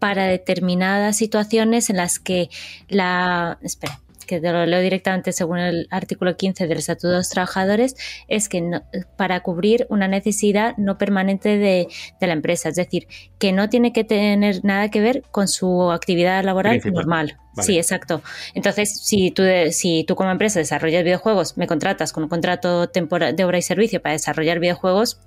para 0.00 0.24
determinadas 0.24 1.16
situaciones 1.16 1.90
en 1.90 1.98
las 1.98 2.18
que 2.18 2.50
la... 2.88 3.58
Espera 3.62 4.00
que 4.28 4.40
lo 4.40 4.64
leo 4.66 4.80
directamente 4.80 5.32
según 5.32 5.58
el 5.58 5.88
artículo 5.90 6.36
15 6.36 6.68
del 6.68 6.78
Estatuto 6.78 7.08
de 7.08 7.16
los 7.16 7.30
Trabajadores, 7.30 7.96
es 8.28 8.48
que 8.48 8.80
para 9.16 9.40
cubrir 9.40 9.86
una 9.90 10.06
necesidad 10.06 10.76
no 10.76 10.98
permanente 10.98 11.58
de, 11.58 11.88
la 12.20 12.32
empresa, 12.32 12.68
es 12.68 12.76
decir, 12.76 13.08
que 13.38 13.52
no 13.52 13.68
tiene 13.68 13.92
que 13.92 14.04
tener 14.04 14.64
nada 14.64 14.90
que 14.90 15.00
ver 15.00 15.22
con 15.32 15.48
su 15.48 15.90
actividad 15.90 16.44
laboral 16.44 16.80
normal. 16.92 17.38
Sí, 17.60 17.76
exacto. 17.76 18.22
Entonces, 18.54 19.00
si 19.04 19.32
tú, 19.32 19.42
si 19.72 20.04
tú 20.04 20.14
como 20.14 20.30
empresa 20.30 20.60
desarrollas 20.60 21.02
videojuegos, 21.02 21.56
me 21.56 21.66
contratas 21.66 22.12
con 22.12 22.22
un 22.22 22.28
contrato 22.28 22.86
de 22.86 23.44
obra 23.44 23.58
y 23.58 23.62
servicio 23.62 24.00
para 24.00 24.12
desarrollar 24.12 24.60
videojuegos, 24.60 25.20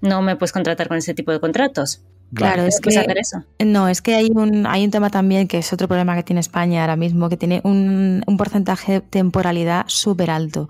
no 0.00 0.22
me 0.22 0.34
puedes 0.34 0.52
contratar 0.52 0.88
con 0.88 0.96
ese 0.96 1.14
tipo 1.14 1.30
de 1.30 1.38
contratos. 1.38 2.02
Claro, 2.34 2.64
es 2.64 2.80
que 2.80 3.64
no, 3.64 3.88
es 3.88 4.02
que 4.02 4.14
hay 4.14 4.30
un 4.34 4.66
hay 4.66 4.84
un 4.84 4.90
tema 4.90 5.10
también 5.10 5.46
que 5.46 5.58
es 5.58 5.72
otro 5.72 5.86
problema 5.86 6.16
que 6.16 6.24
tiene 6.24 6.40
España 6.40 6.80
ahora 6.80 6.96
mismo, 6.96 7.28
que 7.28 7.36
tiene 7.36 7.60
un, 7.64 8.22
porcentaje 8.36 8.92
de 8.92 9.00
temporalidad 9.00 9.84
súper 9.86 10.30
alto 10.30 10.68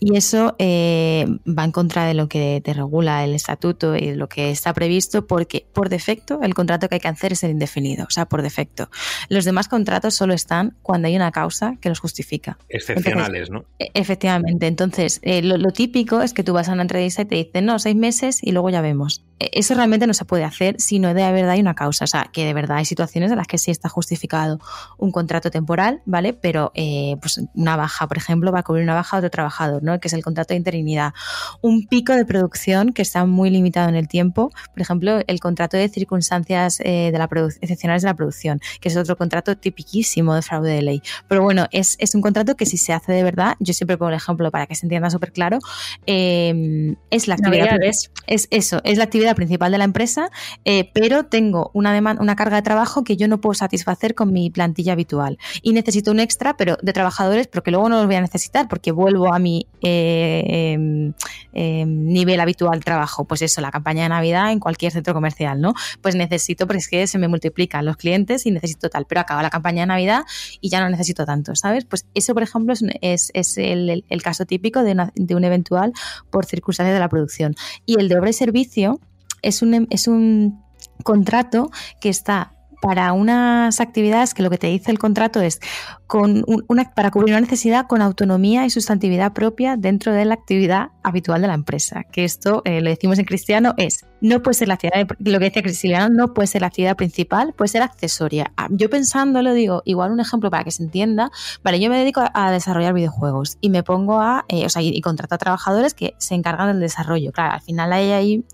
y 0.00 0.16
eso 0.16 0.54
eh, 0.58 1.26
va 1.46 1.64
en 1.64 1.72
contra 1.72 2.04
de 2.04 2.14
lo 2.14 2.28
que 2.28 2.60
te 2.62 2.74
regula 2.74 3.24
el 3.24 3.34
estatuto 3.34 3.96
y 3.96 4.14
lo 4.14 4.28
que 4.28 4.50
está 4.50 4.74
previsto, 4.74 5.26
porque 5.26 5.66
por 5.72 5.88
defecto 5.88 6.40
el 6.42 6.54
contrato 6.54 6.88
que 6.88 6.96
hay 6.96 7.00
que 7.00 7.08
hacer 7.08 7.32
es 7.32 7.42
el 7.44 7.52
indefinido, 7.52 8.04
o 8.04 8.10
sea, 8.10 8.26
por 8.26 8.42
defecto. 8.42 8.90
Los 9.28 9.44
demás 9.44 9.68
contratos 9.68 10.14
solo 10.14 10.34
están 10.34 10.76
cuando 10.82 11.08
hay 11.08 11.16
una 11.16 11.30
causa 11.30 11.76
que 11.80 11.88
los 11.88 12.00
justifica. 12.00 12.58
Excepcionales, 12.68 13.50
¿no? 13.50 13.64
E, 13.78 13.90
efectivamente. 13.94 14.66
Entonces, 14.66 15.20
eh, 15.22 15.42
lo, 15.42 15.56
lo 15.56 15.70
típico 15.70 16.20
es 16.20 16.34
que 16.34 16.42
tú 16.42 16.52
vas 16.52 16.68
a 16.68 16.72
una 16.72 16.82
entrevista 16.82 17.22
y 17.22 17.26
te 17.26 17.34
dicen 17.36 17.64
no 17.64 17.78
seis 17.78 17.96
meses 17.96 18.42
y 18.42 18.52
luego 18.52 18.70
ya 18.70 18.80
vemos. 18.80 19.24
E, 19.38 19.50
eso 19.52 19.74
realmente 19.74 20.06
no 20.06 20.14
se 20.14 20.24
puede 20.24 20.44
hacer 20.44 20.76
si 20.78 20.98
no 20.98 21.08
de 21.08 21.32
verdad 21.32 21.50
hay 21.50 21.60
una 21.60 21.74
causa. 21.74 22.04
O 22.04 22.08
sea, 22.08 22.28
que 22.32 22.44
de 22.44 22.54
verdad 22.54 22.78
hay 22.78 22.84
situaciones 22.84 23.30
en 23.30 23.38
las 23.38 23.46
que 23.46 23.58
sí 23.58 23.70
está 23.70 23.88
justificado 23.88 24.58
un 24.98 25.10
contrato 25.12 25.50
temporal, 25.50 26.02
¿vale? 26.04 26.32
Pero 26.32 26.72
eh, 26.74 27.16
pues 27.20 27.40
una 27.54 27.76
baja, 27.76 28.06
por 28.06 28.16
ejemplo, 28.16 28.52
va 28.52 28.60
a 28.60 28.62
cubrir 28.62 28.84
una 28.84 28.94
baja 28.94 29.16
a 29.16 29.18
otro 29.20 29.30
trabajador, 29.30 29.82
¿no? 29.82 29.98
Que 30.00 30.08
es 30.08 30.14
el 30.14 30.22
contrato 30.22 30.54
de 30.54 30.58
interinidad. 30.58 31.12
Un 31.60 31.86
pico 31.86 32.14
de 32.14 32.24
producción 32.24 32.92
que 32.92 33.02
está 33.02 33.24
muy 33.24 33.50
limitado 33.50 33.88
en 33.88 33.96
el 33.96 34.08
tiempo, 34.08 34.50
por 34.72 34.80
ejemplo, 34.80 35.20
el 35.26 35.40
contrato 35.40 35.76
de 35.76 35.88
circunstancias 35.88 36.80
eh, 36.80 37.10
de 37.12 37.18
la 37.18 37.28
excepcionales 37.60 38.02
de 38.02 38.08
la 38.08 38.14
producción, 38.14 38.60
que 38.80 38.88
es 38.88 38.96
otro 38.96 39.16
contrato 39.16 39.56
tipiquísimo 39.56 40.34
de 40.34 40.42
fraude 40.42 40.72
de 40.72 40.82
ley. 40.82 41.02
Pero 41.28 41.42
bueno, 41.42 41.66
es, 41.72 41.96
es 41.98 42.14
un 42.14 42.22
contrato 42.22 42.56
que 42.56 42.66
si 42.66 42.76
se 42.76 42.92
hace 42.92 43.12
de 43.12 43.22
verdad, 43.22 43.54
yo 43.58 43.74
siempre 43.74 43.98
pongo 43.98 44.10
el 44.10 44.16
ejemplo 44.16 44.50
para 44.50 44.66
que 44.66 44.74
se 44.74 44.86
entienda 44.86 45.10
súper 45.10 45.32
claro, 45.32 45.58
eh, 46.06 46.94
es 47.10 47.28
la 47.28 47.34
actividad. 47.34 47.78
es 47.82 48.48
eso, 48.50 48.80
es 48.84 48.98
la 48.98 49.04
actividad 49.04 49.25
principal 49.34 49.72
de 49.72 49.78
la 49.78 49.84
empresa, 49.84 50.30
eh, 50.64 50.90
pero 50.92 51.24
tengo 51.24 51.70
una, 51.74 51.92
demanda, 51.92 52.22
una 52.22 52.36
carga 52.36 52.56
de 52.56 52.62
trabajo 52.62 53.04
que 53.04 53.16
yo 53.16 53.28
no 53.28 53.40
puedo 53.40 53.54
satisfacer 53.54 54.14
con 54.14 54.32
mi 54.32 54.50
plantilla 54.50 54.92
habitual. 54.92 55.38
Y 55.62 55.72
necesito 55.72 56.10
un 56.10 56.20
extra, 56.20 56.56
pero 56.56 56.76
de 56.82 56.92
trabajadores, 56.92 57.46
pero 57.48 57.62
que 57.62 57.70
luego 57.70 57.88
no 57.88 57.96
los 57.96 58.06
voy 58.06 58.16
a 58.16 58.20
necesitar 58.20 58.68
porque 58.68 58.92
vuelvo 58.92 59.32
a 59.32 59.38
mi 59.38 59.66
eh, 59.82 60.72
em, 60.72 61.12
em, 61.52 62.06
nivel 62.06 62.40
habitual 62.40 62.78
de 62.78 62.84
trabajo. 62.84 63.24
Pues 63.24 63.42
eso, 63.42 63.60
la 63.60 63.70
campaña 63.70 64.04
de 64.04 64.08
Navidad 64.08 64.52
en 64.52 64.60
cualquier 64.60 64.92
centro 64.92 65.14
comercial, 65.14 65.60
¿no? 65.60 65.74
Pues 66.00 66.14
necesito, 66.14 66.66
porque 66.66 66.78
es 66.78 66.88
que 66.88 67.06
se 67.06 67.18
me 67.18 67.28
multiplican 67.28 67.84
los 67.84 67.96
clientes 67.96 68.46
y 68.46 68.50
necesito 68.50 68.88
tal, 68.88 69.06
pero 69.06 69.20
acaba 69.20 69.42
la 69.42 69.50
campaña 69.50 69.82
de 69.82 69.86
Navidad 69.86 70.22
y 70.60 70.68
ya 70.68 70.80
no 70.80 70.88
necesito 70.88 71.24
tanto, 71.24 71.54
¿sabes? 71.54 71.84
Pues 71.84 72.06
eso, 72.14 72.34
por 72.34 72.42
ejemplo, 72.42 72.74
es, 73.00 73.30
el, 73.56 74.22
caso 74.22 74.44
típico 74.44 74.82
de, 74.82 75.10
de 75.14 75.34
un 75.34 75.44
eventual 75.44 75.92
por 76.30 76.46
circunstancias 76.46 76.94
de 76.94 77.00
la 77.00 77.08
producción. 77.08 77.54
Y 77.84 78.00
el 78.00 78.08
de 78.08 78.18
obra 78.18 78.30
y 78.30 78.32
servicio 78.32 79.00
es 79.46 79.62
un, 79.62 79.86
es 79.90 80.08
un 80.08 80.62
contrato 81.04 81.70
que 82.00 82.08
está 82.08 82.52
para 82.82 83.12
unas 83.12 83.80
actividades 83.80 84.34
que 84.34 84.42
lo 84.42 84.50
que 84.50 84.58
te 84.58 84.66
dice 84.66 84.90
el 84.90 84.98
contrato 84.98 85.40
es 85.40 85.60
con 86.06 86.44
una, 86.68 86.94
para 86.94 87.10
cubrir 87.10 87.34
una 87.34 87.40
necesidad 87.40 87.86
con 87.86 88.00
autonomía 88.00 88.64
y 88.64 88.70
sustantividad 88.70 89.32
propia 89.32 89.76
dentro 89.76 90.12
de 90.12 90.24
la 90.24 90.34
actividad 90.34 90.90
habitual 91.02 91.42
de 91.42 91.48
la 91.48 91.54
empresa. 91.54 92.04
Que 92.12 92.24
esto, 92.24 92.62
eh, 92.64 92.80
lo 92.80 92.90
decimos 92.90 93.18
en 93.18 93.24
cristiano, 93.24 93.74
es 93.76 94.04
no 94.20 94.42
puede 94.42 94.54
ser 94.54 94.68
la 94.68 94.74
actividad, 94.74 95.06
lo 95.18 95.38
que 95.38 95.44
decía 95.44 95.62
Cristiano, 95.62 96.14
no 96.14 96.32
puede 96.32 96.46
ser 96.46 96.62
la 96.62 96.68
actividad 96.68 96.96
principal, 96.96 97.52
puede 97.52 97.68
ser 97.68 97.82
accesoria. 97.82 98.52
Ah, 98.56 98.68
yo 98.70 98.88
pensándolo 98.88 99.52
digo, 99.52 99.82
igual 99.84 100.10
un 100.10 100.20
ejemplo 100.20 100.50
para 100.50 100.64
que 100.64 100.70
se 100.70 100.82
entienda, 100.82 101.30
vale, 101.62 101.80
yo 101.80 101.90
me 101.90 101.98
dedico 101.98 102.22
a 102.32 102.50
desarrollar 102.50 102.94
videojuegos 102.94 103.58
y 103.60 103.70
me 103.70 103.82
pongo 103.82 104.20
a, 104.20 104.44
eh, 104.48 104.64
o 104.64 104.68
sea, 104.68 104.82
y, 104.82 105.00
contrato 105.00 105.34
a 105.34 105.38
trabajadores 105.38 105.94
que 105.94 106.14
se 106.18 106.34
encargan 106.34 106.68
del 106.68 106.80
desarrollo. 106.80 107.32
Claro, 107.32 107.54
al 107.54 107.60
final 107.60 107.92
hay 107.92 108.12
ahí 108.12 108.44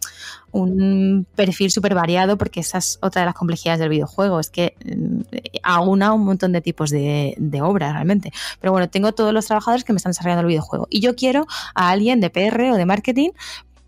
un 0.50 1.26
perfil 1.34 1.70
súper 1.70 1.94
variado 1.94 2.36
porque 2.36 2.60
esa 2.60 2.78
es 2.78 2.98
otra 3.00 3.22
de 3.22 3.26
las 3.26 3.34
complejidades 3.34 3.80
del 3.80 3.88
videojuego, 3.88 4.40
es 4.40 4.50
que 4.50 4.74
mm, 4.84 5.20
aúna 5.62 6.12
un 6.12 6.24
montón 6.24 6.52
de 6.52 6.60
tipos 6.60 6.90
de, 6.90 7.34
de 7.50 7.62
obras 7.62 7.92
realmente. 7.92 8.32
Pero 8.60 8.72
bueno, 8.72 8.88
tengo 8.88 9.12
todos 9.12 9.32
los 9.32 9.46
trabajadores 9.46 9.84
que 9.84 9.92
me 9.92 9.98
están 9.98 10.10
desarrollando 10.10 10.42
el 10.42 10.48
videojuego 10.48 10.86
y 10.90 11.00
yo 11.00 11.14
quiero 11.14 11.46
a 11.74 11.90
alguien 11.90 12.20
de 12.20 12.30
PR 12.30 12.72
o 12.72 12.76
de 12.76 12.86
marketing 12.86 13.30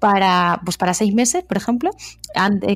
para, 0.05 0.61
pues 0.67 0.77
para 0.77 0.93
seis 0.93 1.15
meses, 1.15 1.45
por 1.45 1.57
ejemplo, 1.57 1.91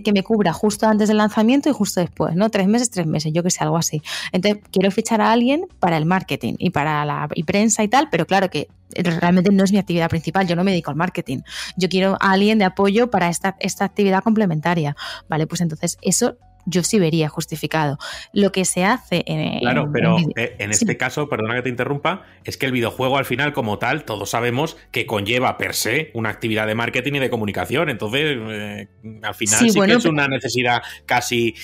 que 0.02 0.12
me 0.14 0.22
cubra 0.22 0.54
justo 0.54 0.86
antes 0.86 1.08
del 1.08 1.18
lanzamiento 1.18 1.68
y 1.68 1.72
justo 1.72 2.00
después, 2.00 2.34
¿no? 2.34 2.48
Tres 2.48 2.66
meses, 2.68 2.90
tres 2.90 3.06
meses, 3.06 3.34
yo 3.34 3.42
que 3.42 3.50
sé, 3.50 3.62
algo 3.62 3.76
así. 3.76 4.00
Entonces, 4.32 4.62
quiero 4.72 4.90
fichar 4.90 5.20
a 5.20 5.30
alguien 5.30 5.66
para 5.78 5.98
el 5.98 6.06
marketing 6.06 6.54
y 6.58 6.70
para 6.70 7.04
la 7.04 7.28
y 7.34 7.42
prensa 7.42 7.82
y 7.82 7.88
tal, 7.88 8.08
pero 8.10 8.24
claro 8.24 8.48
que 8.48 8.68
realmente 8.96 9.52
no 9.52 9.62
es 9.64 9.72
mi 9.72 9.78
actividad 9.78 10.08
principal, 10.08 10.46
yo 10.46 10.56
no 10.56 10.64
me 10.64 10.70
dedico 10.70 10.90
al 10.90 10.96
marketing. 10.96 11.40
Yo 11.76 11.90
quiero 11.90 12.16
a 12.18 12.32
alguien 12.32 12.58
de 12.58 12.64
apoyo 12.64 13.10
para 13.10 13.28
esta, 13.28 13.56
esta 13.60 13.84
actividad 13.84 14.22
complementaria, 14.22 14.96
¿vale? 15.28 15.46
Pues 15.46 15.60
entonces 15.60 15.98
eso 16.00 16.38
yo 16.68 16.82
sí 16.82 16.98
vería 16.98 17.28
justificado. 17.28 17.98
Lo 18.32 18.52
que 18.52 18.64
se 18.64 18.84
hace 18.84 19.24
en. 19.26 19.60
Claro, 19.60 19.90
pero 19.92 20.16
en, 20.36 20.70
este 20.70 20.96
caso, 20.96 21.28
perdona 21.28 21.56
que 21.56 21.62
te 21.62 21.68
interrumpa, 21.68 22.24
es 22.44 22.56
que 22.56 22.66
el 22.66 22.72
videojuego 22.72 23.18
al 23.18 23.24
final, 23.24 23.52
como 23.52 23.78
tal, 23.78 24.04
todos 24.04 24.30
sabemos 24.30 24.76
que 24.90 25.06
conlleva 25.06 25.56
per 25.56 25.74
se 25.74 26.10
una 26.14 26.30
actividad 26.30 26.66
de 26.66 26.74
marketing 26.74 27.14
y 27.14 27.18
de 27.18 27.30
comunicación. 27.30 27.88
Entonces, 27.88 28.38
eh, 28.38 28.88
al 29.22 29.34
final 29.34 29.70
sí, 29.70 29.80
que 29.80 29.92
es 29.92 30.04
una 30.04 30.28
necesidad 30.28 30.82
casi 31.06 31.54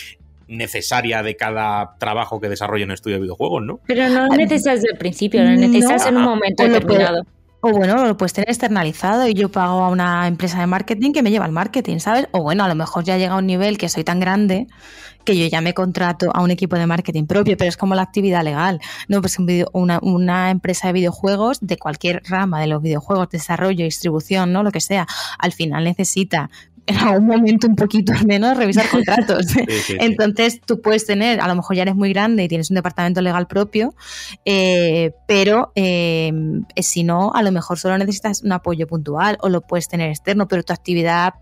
necesaria 0.47 1.23
de 1.23 1.36
cada 1.36 1.97
trabajo 1.99 2.41
que 2.41 2.49
desarrolla 2.49 2.84
un 2.84 2.92
estudio 2.92 3.16
de 3.16 3.23
videojuegos, 3.23 3.62
¿no? 3.62 3.81
Pero 3.86 4.08
no 4.08 4.28
necesitas 4.28 4.81
desde 4.81 4.92
el 4.92 4.99
principio, 4.99 5.42
lo 5.42 5.50
necesitas 5.50 6.07
en 6.07 6.16
un 6.16 6.24
momento 6.24 6.65
determinado. 6.65 7.24
O 7.66 7.70
bueno, 7.70 8.04
lo 8.04 8.14
puedes 8.18 8.34
tener 8.34 8.50
externalizado 8.50 9.26
y 9.26 9.32
yo 9.32 9.48
pago 9.48 9.82
a 9.82 9.88
una 9.88 10.26
empresa 10.26 10.60
de 10.60 10.66
marketing 10.66 11.12
que 11.12 11.22
me 11.22 11.30
lleva 11.30 11.46
el 11.46 11.52
marketing, 11.52 11.98
¿sabes? 11.98 12.28
O 12.32 12.42
bueno, 12.42 12.62
a 12.62 12.68
lo 12.68 12.74
mejor 12.74 13.04
ya 13.04 13.16
llega 13.16 13.32
a 13.32 13.38
un 13.38 13.46
nivel 13.46 13.78
que 13.78 13.88
soy 13.88 14.04
tan 14.04 14.20
grande 14.20 14.66
que 15.24 15.34
yo 15.34 15.46
ya 15.46 15.62
me 15.62 15.72
contrato 15.72 16.30
a 16.34 16.42
un 16.42 16.50
equipo 16.50 16.76
de 16.76 16.86
marketing 16.86 17.24
propio, 17.24 17.56
pero 17.56 17.70
es 17.70 17.78
como 17.78 17.94
la 17.94 18.02
actividad 18.02 18.44
legal, 18.44 18.82
¿no? 19.08 19.22
Pues 19.22 19.38
una, 19.72 19.98
una 20.02 20.50
empresa 20.50 20.88
de 20.88 20.92
videojuegos, 20.92 21.56
de 21.62 21.78
cualquier 21.78 22.20
rama 22.28 22.60
de 22.60 22.66
los 22.66 22.82
videojuegos, 22.82 23.30
desarrollo, 23.30 23.86
distribución, 23.86 24.52
¿no? 24.52 24.62
Lo 24.62 24.70
que 24.70 24.82
sea, 24.82 25.06
al 25.38 25.52
final 25.52 25.84
necesita 25.84 26.50
en 26.86 26.96
algún 26.96 27.26
momento 27.26 27.66
un 27.66 27.76
poquito 27.76 28.12
menos 28.26 28.56
revisar 28.56 28.88
contratos. 28.88 29.46
Entonces 29.88 30.60
tú 30.60 30.80
puedes 30.80 31.06
tener, 31.06 31.40
a 31.40 31.48
lo 31.48 31.54
mejor 31.54 31.76
ya 31.76 31.82
eres 31.82 31.94
muy 31.94 32.12
grande 32.12 32.44
y 32.44 32.48
tienes 32.48 32.70
un 32.70 32.76
departamento 32.76 33.20
legal 33.20 33.46
propio, 33.46 33.94
eh, 34.44 35.12
pero 35.26 35.72
eh, 35.74 36.32
si 36.76 37.04
no, 37.04 37.32
a 37.32 37.42
lo 37.42 37.52
mejor 37.52 37.78
solo 37.78 37.96
necesitas 37.98 38.42
un 38.42 38.52
apoyo 38.52 38.86
puntual 38.86 39.38
o 39.40 39.48
lo 39.48 39.60
puedes 39.60 39.88
tener 39.88 40.10
externo, 40.10 40.48
pero 40.48 40.62
tu 40.62 40.72
actividad 40.72 41.34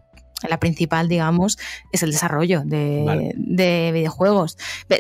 la 0.49 0.59
principal, 0.59 1.09
digamos, 1.09 1.59
es 1.93 2.03
el 2.03 2.11
desarrollo 2.11 2.62
de, 2.65 3.33
de 3.37 3.91
videojuegos. 3.93 4.59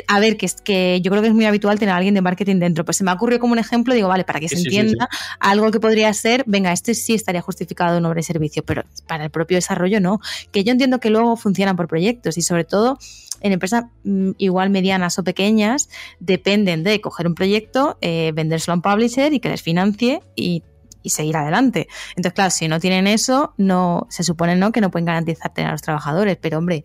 A 0.08 0.20
ver, 0.20 0.36
que 0.36 0.46
es 0.46 0.54
que 0.54 1.00
yo 1.02 1.10
creo 1.10 1.22
que 1.22 1.28
es 1.28 1.34
muy 1.34 1.44
habitual 1.44 1.78
tener 1.78 1.94
a 1.94 1.96
alguien 1.96 2.14
de 2.14 2.20
marketing 2.20 2.56
dentro. 2.56 2.84
Pues 2.84 2.96
se 2.96 3.04
me 3.04 3.10
ha 3.10 3.14
ocurrido 3.14 3.40
como 3.40 3.52
un 3.52 3.58
ejemplo, 3.58 3.94
digo, 3.94 4.08
vale, 4.08 4.24
para 4.24 4.40
que 4.40 4.48
se 4.48 4.56
entienda, 4.56 5.08
algo 5.40 5.70
que 5.70 5.80
podría 5.80 6.12
ser, 6.14 6.44
venga, 6.46 6.72
este 6.72 6.94
sí 6.94 7.14
estaría 7.14 7.40
justificado 7.40 7.98
en 7.98 8.04
obra 8.04 8.20
y 8.20 8.22
servicio, 8.22 8.64
pero 8.64 8.84
para 9.06 9.24
el 9.24 9.30
propio 9.30 9.56
desarrollo 9.56 10.00
no. 10.00 10.20
Que 10.50 10.64
yo 10.64 10.72
entiendo 10.72 11.00
que 11.00 11.10
luego 11.10 11.36
funcionan 11.36 11.76
por 11.76 11.88
proyectos 11.88 12.38
y 12.38 12.42
sobre 12.42 12.64
todo 12.64 12.98
en 13.40 13.52
empresas 13.52 13.84
mm, 14.04 14.30
igual 14.38 14.70
medianas 14.70 15.18
o 15.18 15.24
pequeñas 15.24 15.88
dependen 16.20 16.84
de 16.84 17.00
coger 17.00 17.26
un 17.26 17.34
proyecto, 17.34 17.98
eh, 18.00 18.32
vendérselo 18.34 18.72
a 18.72 18.76
un 18.76 18.82
publisher 18.82 19.32
y 19.32 19.40
que 19.40 19.48
les 19.48 19.62
financie 19.62 20.20
y, 20.36 20.62
seguir 21.10 21.36
adelante. 21.36 21.88
Entonces, 22.10 22.32
claro, 22.32 22.50
si 22.50 22.68
no 22.68 22.80
tienen 22.80 23.06
eso, 23.06 23.54
no 23.56 24.06
se 24.10 24.22
supone 24.22 24.56
¿no? 24.56 24.72
que 24.72 24.80
no 24.80 24.90
pueden 24.90 25.06
garantizar 25.06 25.52
tener 25.52 25.68
a 25.68 25.72
los 25.72 25.82
trabajadores, 25.82 26.36
pero 26.40 26.58
hombre, 26.58 26.84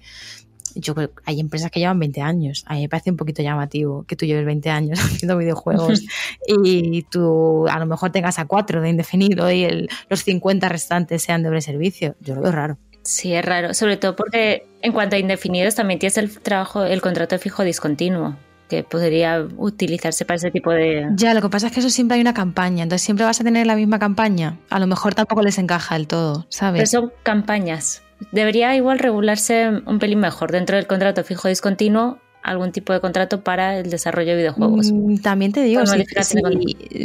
yo 0.76 0.96
creo 0.96 1.14
que 1.14 1.22
hay 1.26 1.40
empresas 1.40 1.72
que 1.72 1.80
llevan 1.80 2.00
20 2.00 2.22
años. 2.22 2.64
A 2.68 2.76
mí 2.76 2.82
me 2.82 2.90
parece 2.90 3.12
un 3.12 3.18
poquito 3.18 3.42
llamativo 3.42 4.04
que 4.08 4.16
tú 4.16 4.26
lleves 4.26 4.46
20 4.46 4.70
años 4.70 5.00
haciendo 5.04 5.38
videojuegos 5.38 6.02
y 6.64 7.04
tú 7.04 7.68
a 7.68 7.80
lo 7.80 7.86
mejor 7.86 8.12
tengas 8.12 8.40
a 8.40 8.46
cuatro 8.46 8.82
de 8.82 8.90
indefinido 8.90 9.52
y 9.52 9.88
los 10.10 10.24
50 10.24 10.70
restantes 10.70 11.24
sean 11.24 11.42
de 11.42 11.50
doble 11.50 11.62
servicio. 11.62 12.16
Yo 12.20 12.36
lo 12.36 12.42
veo 12.42 12.52
raro. 12.52 12.78
Sí, 13.04 13.34
es 13.34 13.44
raro, 13.44 13.74
sobre 13.74 13.96
todo 13.96 14.18
porque 14.18 14.66
en 14.82 14.92
cuanto 14.92 15.16
a 15.16 15.20
indefinidos 15.20 15.76
también 15.76 15.98
tienes 16.00 16.18
el 16.18 16.40
trabajo, 16.40 16.84
el 16.84 17.02
contrato 17.02 17.40
fijo 17.40 17.64
discontinuo 17.64 18.36
que 18.70 18.84
podría 18.84 19.48
utilizarse 19.58 20.26
para 20.26 20.36
ese 20.36 20.52
tipo 20.52 20.72
de... 20.72 21.08
Ya, 21.16 21.34
lo 21.34 21.42
que 21.42 21.50
pasa 21.50 21.68
es 21.68 21.74
que 21.74 21.80
eso 21.80 21.90
siempre 21.90 22.16
hay 22.16 22.22
una 22.22 22.34
campaña, 22.34 22.84
entonces 22.84 23.04
siempre 23.04 23.26
vas 23.26 23.40
a 23.40 23.44
tener 23.44 23.66
la 23.66 23.76
misma 23.76 24.00
campaña. 24.00 24.58
A 24.70 24.80
lo 24.80 24.88
mejor 24.88 25.16
tampoco 25.16 25.42
les 25.42 25.58
encaja 25.58 25.96
del 25.96 26.08
todo, 26.08 26.46
¿sabes? 26.50 26.80
Pero 26.80 27.04
son 27.04 27.14
campañas. 27.24 28.04
Debería 28.32 28.76
igual 28.76 29.00
regularse 29.00 29.70
un 29.86 30.00
pelín 30.00 30.20
mejor. 30.20 30.52
Dentro 30.52 30.76
del 30.76 30.88
contrato 30.88 31.24
fijo 31.24 31.48
discontinuo 31.48 32.20
algún 32.48 32.72
tipo 32.72 32.93
de 32.93 33.01
contrato 33.01 33.43
para 33.43 33.77
el 33.77 33.90
desarrollo 33.90 34.32
de 34.32 34.38
videojuegos. 34.38 34.92
Mm, 34.92 35.17
también 35.17 35.51
te 35.51 35.61
digo, 35.61 35.82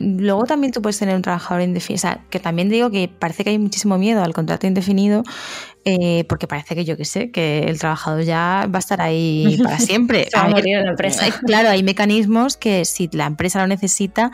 luego 0.00 0.44
también 0.44 0.72
tú 0.72 0.80
puedes 0.80 0.98
tener 0.98 1.16
un 1.16 1.22
trabajador 1.22 1.62
indefinido, 1.62 1.96
o 1.96 2.00
sea, 2.00 2.20
que 2.30 2.38
también 2.38 2.68
digo 2.68 2.90
que 2.90 3.08
parece 3.08 3.42
que 3.42 3.50
hay 3.50 3.58
muchísimo 3.58 3.98
miedo 3.98 4.22
al 4.22 4.32
contrato 4.32 4.68
indefinido, 4.68 5.24
eh, 5.84 6.24
porque 6.28 6.46
parece 6.46 6.76
que 6.76 6.84
yo 6.84 6.96
que 6.96 7.04
sé, 7.04 7.32
que 7.32 7.64
el 7.68 7.80
trabajador 7.80 8.22
ya 8.22 8.68
va 8.72 8.76
a 8.76 8.78
estar 8.78 9.00
ahí 9.00 9.58
para 9.64 9.78
siempre. 9.80 10.28
Claro, 11.44 11.70
hay 11.70 11.82
mecanismos 11.82 12.56
que 12.56 12.84
si 12.84 13.10
la 13.12 13.26
empresa 13.26 13.60
lo 13.60 13.66
necesita, 13.66 14.30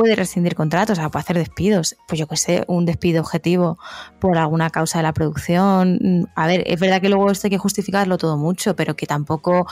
puede 0.00 0.16
rescindir 0.16 0.54
contratos, 0.54 0.98
o 0.98 1.00
sea, 1.00 1.10
puede 1.10 1.24
hacer 1.24 1.36
despidos. 1.36 1.94
Pues 2.08 2.18
yo 2.18 2.26
que 2.26 2.36
sé, 2.36 2.64
un 2.66 2.86
despido 2.86 3.20
objetivo 3.20 3.78
por 4.18 4.38
alguna 4.38 4.70
causa 4.70 4.98
de 4.98 5.02
la 5.02 5.12
producción. 5.12 6.26
A 6.34 6.46
ver, 6.46 6.64
es 6.66 6.80
verdad 6.80 7.00
que 7.00 7.10
luego 7.10 7.30
esto 7.30 7.46
hay 7.46 7.50
que 7.50 7.58
justificarlo 7.58 8.16
todo 8.16 8.36
mucho, 8.36 8.74
pero 8.74 8.96
que 8.96 9.06
tampoco 9.06 9.66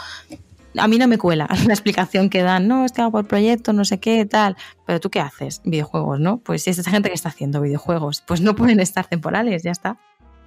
a 0.78 0.88
mí 0.88 0.98
no 0.98 1.08
me 1.08 1.18
cuela 1.18 1.48
la 1.66 1.72
explicación 1.72 2.30
que 2.30 2.42
dan, 2.42 2.68
no, 2.68 2.84
es 2.84 2.92
que 2.92 3.02
hago 3.02 3.12
por 3.12 3.26
proyecto, 3.26 3.72
no 3.72 3.84
sé 3.84 4.00
qué, 4.00 4.24
tal. 4.26 4.56
Pero 4.86 5.00
tú 5.00 5.10
qué 5.10 5.20
haces? 5.20 5.60
Videojuegos, 5.64 6.20
¿no? 6.20 6.38
Pues 6.38 6.62
si 6.62 6.70
es 6.70 6.78
esa 6.78 6.90
gente 6.90 7.08
que 7.08 7.14
está 7.14 7.28
haciendo 7.28 7.60
videojuegos, 7.60 8.22
pues 8.26 8.40
no 8.40 8.54
pueden 8.54 8.80
estar 8.80 9.06
temporales, 9.06 9.62
ya 9.62 9.70
está. 9.70 9.98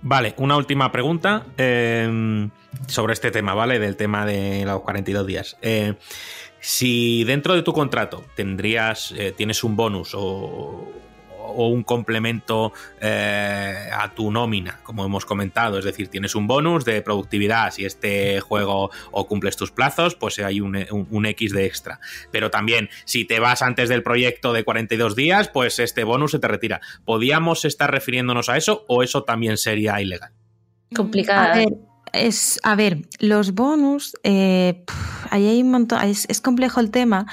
Vale, 0.03 0.33
una 0.37 0.57
última 0.57 0.91
pregunta 0.91 1.45
em, 1.57 2.49
sobre 2.87 3.13
este 3.13 3.29
tema, 3.29 3.53
¿vale? 3.53 3.77
Del 3.77 3.95
tema 3.95 4.25
de 4.25 4.63
los 4.65 4.81
42 4.81 5.27
días. 5.27 5.57
Eh, 5.61 5.93
si 6.59 7.23
dentro 7.23 7.53
de 7.53 7.61
tu 7.61 7.73
contrato 7.73 8.23
tendrías, 8.35 9.13
eh, 9.17 9.33
tienes 9.35 9.63
un 9.63 9.75
bonus 9.75 10.13
o 10.15 10.91
o 11.51 11.67
un 11.67 11.83
complemento 11.83 12.73
eh, 12.99 13.89
a 13.93 14.13
tu 14.13 14.31
nómina, 14.31 14.79
como 14.83 15.05
hemos 15.05 15.25
comentado. 15.25 15.77
Es 15.77 15.85
decir, 15.85 16.07
tienes 16.07 16.35
un 16.35 16.47
bonus 16.47 16.85
de 16.85 17.01
productividad. 17.01 17.71
Si 17.71 17.85
este 17.85 18.39
juego 18.39 18.91
o 19.11 19.27
cumples 19.27 19.57
tus 19.57 19.71
plazos, 19.71 20.15
pues 20.15 20.39
hay 20.39 20.61
un, 20.61 20.75
X 21.25 21.53
de 21.53 21.65
extra. 21.65 21.99
Pero 22.31 22.49
también, 22.49 22.89
si 23.05 23.25
te 23.25 23.39
vas 23.39 23.61
antes 23.61 23.89
del 23.89 24.03
proyecto 24.03 24.53
de 24.53 24.63
42 24.63 25.15
días, 25.15 25.47
pues 25.47 25.79
este 25.79 26.03
bonus 26.03 26.31
se 26.31 26.39
te 26.39 26.47
retira. 26.47 26.81
¿Podíamos 27.05 27.65
estar 27.65 27.91
refiriéndonos 27.91 28.49
a 28.49 28.57
eso 28.57 28.85
o 28.87 29.03
eso 29.03 29.23
también 29.23 29.57
sería 29.57 30.01
ilegal? 30.01 30.31
Complicado. 30.93 31.53
A 31.53 31.55
ver, 31.55 31.69
es, 32.13 32.59
a 32.63 32.75
ver, 32.75 32.97
los 33.19 33.53
bonus, 33.53 34.17
eh, 34.23 34.83
ahí 35.29 35.47
hay 35.47 35.61
un 35.61 35.71
montón, 35.71 36.01
es, 36.03 36.41
complejo 36.41 36.79
el 36.79 36.91
tema, 36.91 37.27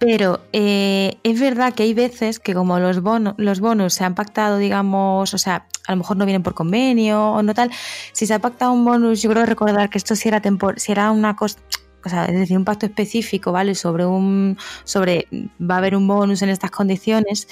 pero 0.00 0.40
eh, 0.54 1.18
es 1.24 1.38
verdad 1.38 1.74
que 1.74 1.82
hay 1.82 1.92
veces 1.92 2.40
que 2.40 2.54
como 2.54 2.78
los, 2.78 3.02
bonos, 3.02 3.34
los 3.36 3.60
bonus 3.60 3.92
se 3.92 4.02
han 4.02 4.14
pactado, 4.14 4.56
digamos, 4.56 5.34
o 5.34 5.38
sea, 5.38 5.66
a 5.86 5.92
lo 5.92 5.98
mejor 5.98 6.16
no 6.16 6.24
vienen 6.24 6.42
por 6.42 6.54
convenio 6.54 7.32
o 7.32 7.42
no 7.42 7.52
tal, 7.52 7.70
si 8.12 8.26
se 8.26 8.32
ha 8.32 8.38
pactado 8.38 8.72
un 8.72 8.84
bonus, 8.86 9.20
yo 9.20 9.30
creo 9.30 9.44
recordar 9.44 9.90
que 9.90 9.98
esto 9.98 10.16
si 10.16 10.28
era, 10.28 10.40
tempor 10.40 10.80
si 10.80 10.90
era 10.90 11.10
una 11.10 11.36
cosa 11.36 11.58
o 12.04 12.08
sea, 12.08 12.24
es 12.26 12.34
decir, 12.34 12.56
un 12.56 12.64
pacto 12.64 12.86
específico, 12.86 13.52
¿vale? 13.52 13.74
Sobre 13.74 14.06
un, 14.06 14.56
sobre, 14.84 15.26
va 15.60 15.76
a 15.76 15.78
haber 15.78 15.96
un 15.96 16.06
bonus 16.06 16.42
en 16.42 16.48
estas 16.48 16.70
condiciones, 16.70 17.48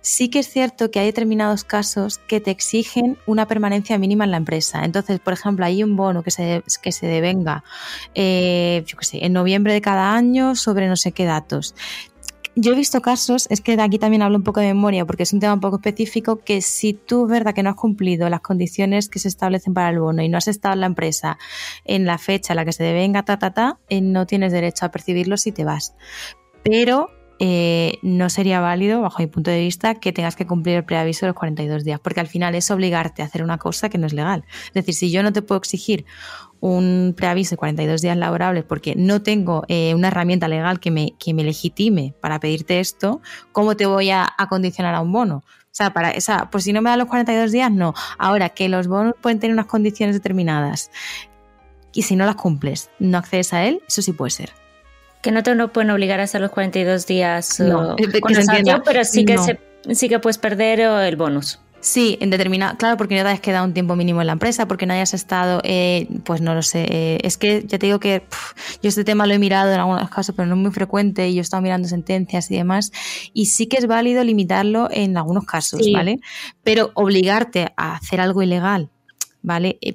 sí 0.00 0.28
que 0.28 0.40
es 0.40 0.48
cierto 0.48 0.90
que 0.90 1.00
hay 1.00 1.06
determinados 1.06 1.64
casos 1.64 2.18
que 2.18 2.40
te 2.40 2.50
exigen 2.50 3.16
una 3.26 3.46
permanencia 3.46 3.98
mínima 3.98 4.24
en 4.24 4.30
la 4.30 4.36
empresa. 4.36 4.84
Entonces, 4.84 5.20
por 5.20 5.32
ejemplo, 5.32 5.64
hay 5.64 5.82
un 5.82 5.96
bono 5.96 6.22
que 6.22 6.30
se, 6.30 6.62
que 6.82 6.92
se 6.92 7.06
devenga, 7.06 7.64
eh, 8.14 8.84
yo 8.86 8.96
qué 8.96 9.04
sé, 9.04 9.24
en 9.24 9.32
noviembre 9.32 9.72
de 9.72 9.80
cada 9.80 10.14
año 10.14 10.54
sobre 10.54 10.88
no 10.88 10.96
sé 10.96 11.12
qué 11.12 11.24
datos 11.24 11.74
yo 12.56 12.72
he 12.72 12.76
visto 12.76 13.00
casos, 13.02 13.46
es 13.50 13.60
que 13.60 13.76
de 13.76 13.82
aquí 13.82 13.98
también 13.98 14.22
hablo 14.22 14.36
un 14.36 14.44
poco 14.44 14.60
de 14.60 14.66
memoria 14.66 15.04
porque 15.04 15.24
es 15.24 15.32
un 15.32 15.40
tema 15.40 15.54
un 15.54 15.60
poco 15.60 15.76
específico, 15.76 16.40
que 16.44 16.62
si 16.62 16.92
tú, 16.92 17.26
verdad, 17.26 17.54
que 17.54 17.62
no 17.62 17.70
has 17.70 17.76
cumplido 17.76 18.28
las 18.28 18.40
condiciones 18.40 19.08
que 19.08 19.18
se 19.18 19.28
establecen 19.28 19.74
para 19.74 19.90
el 19.90 19.98
bono 19.98 20.22
y 20.22 20.28
no 20.28 20.38
has 20.38 20.48
estado 20.48 20.74
en 20.74 20.80
la 20.80 20.86
empresa 20.86 21.38
en 21.84 22.06
la 22.06 22.18
fecha 22.18 22.52
en 22.52 22.56
la 22.56 22.64
que 22.64 22.72
se 22.72 22.84
devenga, 22.84 23.24
ta, 23.24 23.38
ta, 23.38 23.52
ta, 23.52 23.78
eh, 23.88 24.00
no 24.00 24.26
tienes 24.26 24.52
derecho 24.52 24.86
a 24.86 24.90
percibirlo 24.90 25.36
si 25.36 25.52
te 25.52 25.64
vas. 25.64 25.94
Pero 26.62 27.10
eh, 27.40 27.98
no 28.02 28.30
sería 28.30 28.60
válido, 28.60 29.00
bajo 29.00 29.18
mi 29.18 29.26
punto 29.26 29.50
de 29.50 29.58
vista, 29.58 29.96
que 29.96 30.12
tengas 30.12 30.36
que 30.36 30.46
cumplir 30.46 30.76
el 30.76 30.84
preaviso 30.84 31.26
de 31.26 31.30
los 31.30 31.36
42 31.36 31.84
días, 31.84 31.98
porque 32.00 32.20
al 32.20 32.28
final 32.28 32.54
es 32.54 32.70
obligarte 32.70 33.22
a 33.22 33.24
hacer 33.24 33.42
una 33.42 33.58
cosa 33.58 33.88
que 33.88 33.98
no 33.98 34.06
es 34.06 34.12
legal. 34.12 34.44
Es 34.68 34.74
decir, 34.74 34.94
si 34.94 35.10
yo 35.10 35.22
no 35.22 35.32
te 35.32 35.42
puedo 35.42 35.58
exigir 35.58 36.04
un 36.64 37.12
preaviso 37.14 37.50
de 37.50 37.56
42 37.58 38.00
días 38.00 38.16
laborables 38.16 38.64
porque 38.64 38.94
no 38.96 39.20
tengo 39.20 39.64
eh, 39.68 39.94
una 39.94 40.08
herramienta 40.08 40.48
legal 40.48 40.80
que 40.80 40.90
me, 40.90 41.12
que 41.18 41.34
me 41.34 41.44
legitime 41.44 42.14
para 42.22 42.40
pedirte 42.40 42.80
esto, 42.80 43.20
¿cómo 43.52 43.76
te 43.76 43.84
voy 43.84 44.08
a, 44.08 44.34
condicionar 44.48 44.94
a 44.94 45.02
un 45.02 45.12
bono? 45.12 45.44
O 45.46 45.72
sea, 45.72 45.92
para 45.92 46.10
esa, 46.12 46.48
pues 46.50 46.64
si 46.64 46.72
no 46.72 46.80
me 46.80 46.88
dan 46.88 47.00
los 47.00 47.08
42 47.08 47.52
días, 47.52 47.70
no. 47.70 47.92
Ahora 48.16 48.48
que 48.48 48.70
los 48.70 48.88
bonos 48.88 49.12
pueden 49.20 49.40
tener 49.40 49.52
unas 49.52 49.66
condiciones 49.66 50.16
determinadas 50.16 50.90
y 51.92 52.00
si 52.00 52.16
no 52.16 52.24
las 52.24 52.36
cumples, 52.36 52.88
no 52.98 53.18
accedes 53.18 53.52
a 53.52 53.66
él, 53.66 53.82
eso 53.86 54.00
sí 54.00 54.14
puede 54.14 54.30
ser. 54.30 54.52
Que 55.20 55.32
no 55.32 55.42
te 55.42 55.54
no 55.54 55.70
pueden 55.70 55.90
obligar 55.90 56.20
a 56.20 56.22
hacer 56.22 56.40
los 56.40 56.50
42 56.50 57.06
días 57.06 57.60
no, 57.60 57.94
con 58.22 58.32
pero 58.86 59.04
sí 59.04 59.26
que, 59.26 59.58
sí 59.92 60.08
que 60.08 60.18
puedes 60.18 60.38
perder 60.38 60.80
el 60.80 61.16
bonus. 61.16 61.60
Sí, 61.84 62.16
en 62.22 62.30
determinado, 62.30 62.78
claro, 62.78 62.96
porque 62.96 63.14
no 63.14 63.24
te 63.24 63.28
has 63.28 63.40
quedado 63.40 63.66
un 63.66 63.74
tiempo 63.74 63.94
mínimo 63.94 64.22
en 64.22 64.28
la 64.28 64.32
empresa, 64.32 64.66
porque 64.66 64.86
no 64.86 64.94
hayas 64.94 65.12
estado, 65.12 65.60
eh, 65.64 66.08
pues 66.24 66.40
no 66.40 66.54
lo 66.54 66.62
sé, 66.62 66.86
eh, 66.88 67.18
es 67.22 67.36
que 67.36 67.62
ya 67.66 67.78
te 67.78 67.84
digo 67.84 68.00
que 68.00 68.22
yo 68.82 68.88
este 68.88 69.04
tema 69.04 69.26
lo 69.26 69.34
he 69.34 69.38
mirado 69.38 69.70
en 69.70 69.78
algunos 69.78 70.08
casos, 70.08 70.34
pero 70.34 70.48
no 70.48 70.54
es 70.54 70.60
muy 70.62 70.70
frecuente 70.70 71.28
y 71.28 71.34
yo 71.34 71.40
he 71.40 71.42
estado 71.42 71.62
mirando 71.62 71.86
sentencias 71.86 72.50
y 72.50 72.56
demás, 72.56 72.90
y 73.34 73.46
sí 73.46 73.66
que 73.66 73.76
es 73.76 73.86
válido 73.86 74.24
limitarlo 74.24 74.88
en 74.90 75.18
algunos 75.18 75.44
casos, 75.44 75.82
¿vale? 75.92 76.20
Pero 76.62 76.90
obligarte 76.94 77.74
a 77.76 77.96
hacer 77.96 78.18
algo 78.18 78.40
ilegal, 78.40 78.88
¿vale? 79.42 79.76
Eh, 79.82 79.94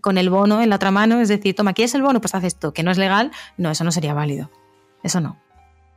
con 0.00 0.16
el 0.16 0.30
bono 0.30 0.62
en 0.62 0.70
la 0.70 0.76
otra 0.76 0.92
mano, 0.92 1.20
es 1.20 1.28
decir, 1.28 1.56
toma, 1.56 1.72
¿quieres 1.72 1.92
el 1.96 2.02
bono? 2.02 2.20
Pues 2.20 2.36
haz 2.36 2.44
esto, 2.44 2.72
que 2.72 2.84
no 2.84 2.92
es 2.92 2.98
legal, 2.98 3.32
no, 3.56 3.72
eso 3.72 3.82
no 3.82 3.90
sería 3.90 4.14
válido, 4.14 4.48
eso 5.02 5.20
no. 5.20 5.40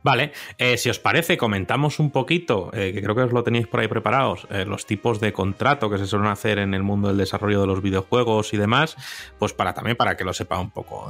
Vale, 0.04 0.32
eh, 0.58 0.76
si 0.76 0.90
os 0.90 0.98
parece, 0.98 1.38
comentamos 1.38 1.98
un 1.98 2.10
poquito, 2.10 2.70
eh, 2.74 2.92
que 2.92 3.02
creo 3.02 3.14
que 3.14 3.22
os 3.22 3.32
lo 3.32 3.42
tenéis 3.42 3.66
por 3.66 3.80
ahí 3.80 3.88
preparados, 3.88 4.46
eh, 4.50 4.66
los 4.66 4.84
tipos 4.84 5.18
de 5.18 5.32
contrato 5.32 5.88
que 5.88 5.96
se 5.96 6.06
suelen 6.06 6.28
hacer 6.28 6.58
en 6.58 6.74
el 6.74 6.82
mundo 6.82 7.08
del 7.08 7.16
desarrollo 7.16 7.62
de 7.62 7.66
los 7.66 7.80
videojuegos 7.80 8.52
y 8.52 8.58
demás, 8.58 8.98
pues 9.38 9.54
para 9.54 9.72
también 9.72 9.96
para 9.96 10.14
que 10.14 10.24
lo 10.24 10.34
sepa 10.34 10.60
un 10.60 10.70
poco 10.70 11.08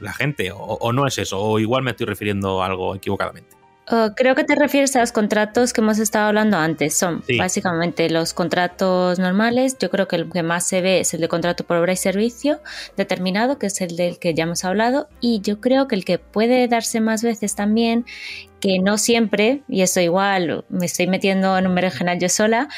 la, 0.00 0.12
gente, 0.14 0.50
o, 0.50 0.92
no 0.94 1.06
es 1.06 1.18
eso, 1.18 1.38
o 1.38 1.58
igual 1.58 1.82
me 1.82 1.90
estoy 1.90 2.06
refiriendo 2.06 2.62
algo 2.62 2.94
equivocadamente. 2.94 3.61
Uh, 3.92 4.14
creo 4.16 4.34
que 4.34 4.44
te 4.44 4.54
refieres 4.54 4.96
a 4.96 5.00
los 5.00 5.12
contratos 5.12 5.74
que 5.74 5.82
hemos 5.82 5.98
estado 5.98 6.28
hablando 6.28 6.56
antes. 6.56 6.94
Son 6.96 7.22
básicamente 7.36 8.08
los 8.08 8.32
contratos 8.32 9.18
normales. 9.18 9.76
Yo 9.78 9.90
creo 9.90 10.08
que 10.08 10.16
el 10.16 10.30
que 10.30 10.42
más 10.42 10.66
se 10.66 10.80
ve 10.80 11.00
es 11.00 11.12
el 11.12 11.20
de 11.20 11.28
contrato 11.28 11.64
por 11.64 11.76
obra 11.76 11.92
y 11.92 11.96
servicio 11.96 12.60
determinado, 12.96 13.58
que 13.58 13.66
es 13.66 13.78
el 13.82 13.94
del 13.96 14.18
que 14.18 14.32
ya 14.32 14.44
hemos 14.44 14.64
hablado. 14.64 15.08
Y 15.20 15.42
yo 15.42 15.60
creo 15.60 15.88
que 15.88 15.94
el 15.94 16.06
que 16.06 16.18
puede 16.18 16.66
darse 16.68 17.02
más 17.02 17.22
veces 17.22 17.54
también, 17.54 18.06
que 18.60 18.78
no 18.78 18.96
siempre, 18.96 19.62
y 19.68 19.82
eso 19.82 20.00
igual 20.00 20.64
me 20.70 20.86
estoy 20.86 21.06
metiendo 21.06 21.58
en 21.58 21.66
un 21.66 21.74
berenjenal 21.74 22.18
yo 22.18 22.30
sola, 22.30 22.68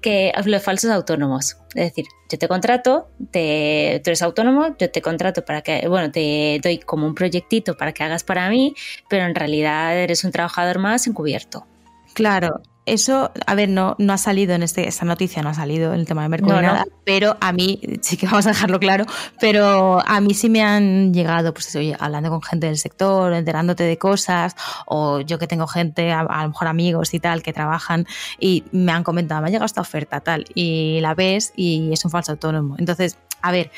que 0.00 0.32
los 0.44 0.62
falsos 0.62 0.90
autónomos. 0.90 1.56
Es 1.74 1.90
decir, 1.90 2.06
yo 2.30 2.38
te 2.38 2.48
contrato, 2.48 3.10
te, 3.30 4.00
tú 4.02 4.10
eres 4.10 4.22
autónomo, 4.22 4.76
yo 4.78 4.90
te 4.90 5.02
contrato 5.02 5.44
para 5.44 5.62
que, 5.62 5.86
bueno, 5.88 6.10
te 6.10 6.60
doy 6.62 6.78
como 6.78 7.06
un 7.06 7.14
proyectito 7.14 7.76
para 7.76 7.92
que 7.92 8.02
hagas 8.02 8.24
para 8.24 8.48
mí, 8.50 8.74
pero 9.08 9.24
en 9.24 9.34
realidad 9.34 9.96
eres 9.96 10.24
un 10.24 10.32
trabajador 10.32 10.78
más 10.78 11.06
encubierto. 11.06 11.66
Claro, 12.14 12.62
eso, 12.86 13.30
a 13.46 13.54
ver, 13.54 13.68
no, 13.68 13.94
no 13.98 14.12
ha 14.12 14.18
salido 14.18 14.54
en 14.54 14.62
este, 14.62 14.88
esta 14.88 15.04
noticia, 15.04 15.42
no 15.42 15.50
ha 15.50 15.54
salido 15.54 15.92
en 15.92 16.00
el 16.00 16.06
tema 16.06 16.22
de 16.22 16.28
Mercurio 16.28 16.56
No, 16.56 16.62
no. 16.62 16.68
nada, 16.68 16.86
pero 17.04 17.36
a 17.40 17.52
mí, 17.52 17.80
sí 18.02 18.16
que 18.16 18.26
vamos 18.26 18.46
a 18.46 18.50
dejarlo 18.50 18.80
claro, 18.80 19.06
pero 19.40 20.02
a 20.04 20.20
mí 20.20 20.34
sí 20.34 20.48
me 20.48 20.62
han 20.62 21.12
llegado, 21.12 21.52
pues 21.52 21.74
oye, 21.76 21.96
hablando 21.98 22.30
con 22.30 22.42
gente 22.42 22.66
del 22.66 22.78
sector, 22.78 23.32
enterándote 23.32 23.84
de 23.84 23.98
cosas, 23.98 24.56
o 24.86 25.20
yo 25.20 25.38
que 25.38 25.46
tengo 25.46 25.66
gente, 25.66 26.12
a, 26.12 26.20
a 26.20 26.42
lo 26.42 26.48
mejor 26.48 26.68
amigos 26.68 27.14
y 27.14 27.20
tal, 27.20 27.42
que 27.42 27.52
trabajan 27.52 28.06
y 28.38 28.64
me 28.72 28.92
han 28.92 29.04
comentado, 29.04 29.42
me 29.42 29.48
ha 29.48 29.50
llegado 29.50 29.66
esta 29.66 29.82
oferta, 29.82 30.20
tal, 30.20 30.46
y 30.54 31.00
la 31.00 31.14
ves 31.14 31.52
y 31.56 31.92
es 31.92 32.04
un 32.04 32.10
falso 32.10 32.32
autónomo. 32.32 32.76
Entonces, 32.78 33.18
a 33.42 33.52
ver, 33.52 33.70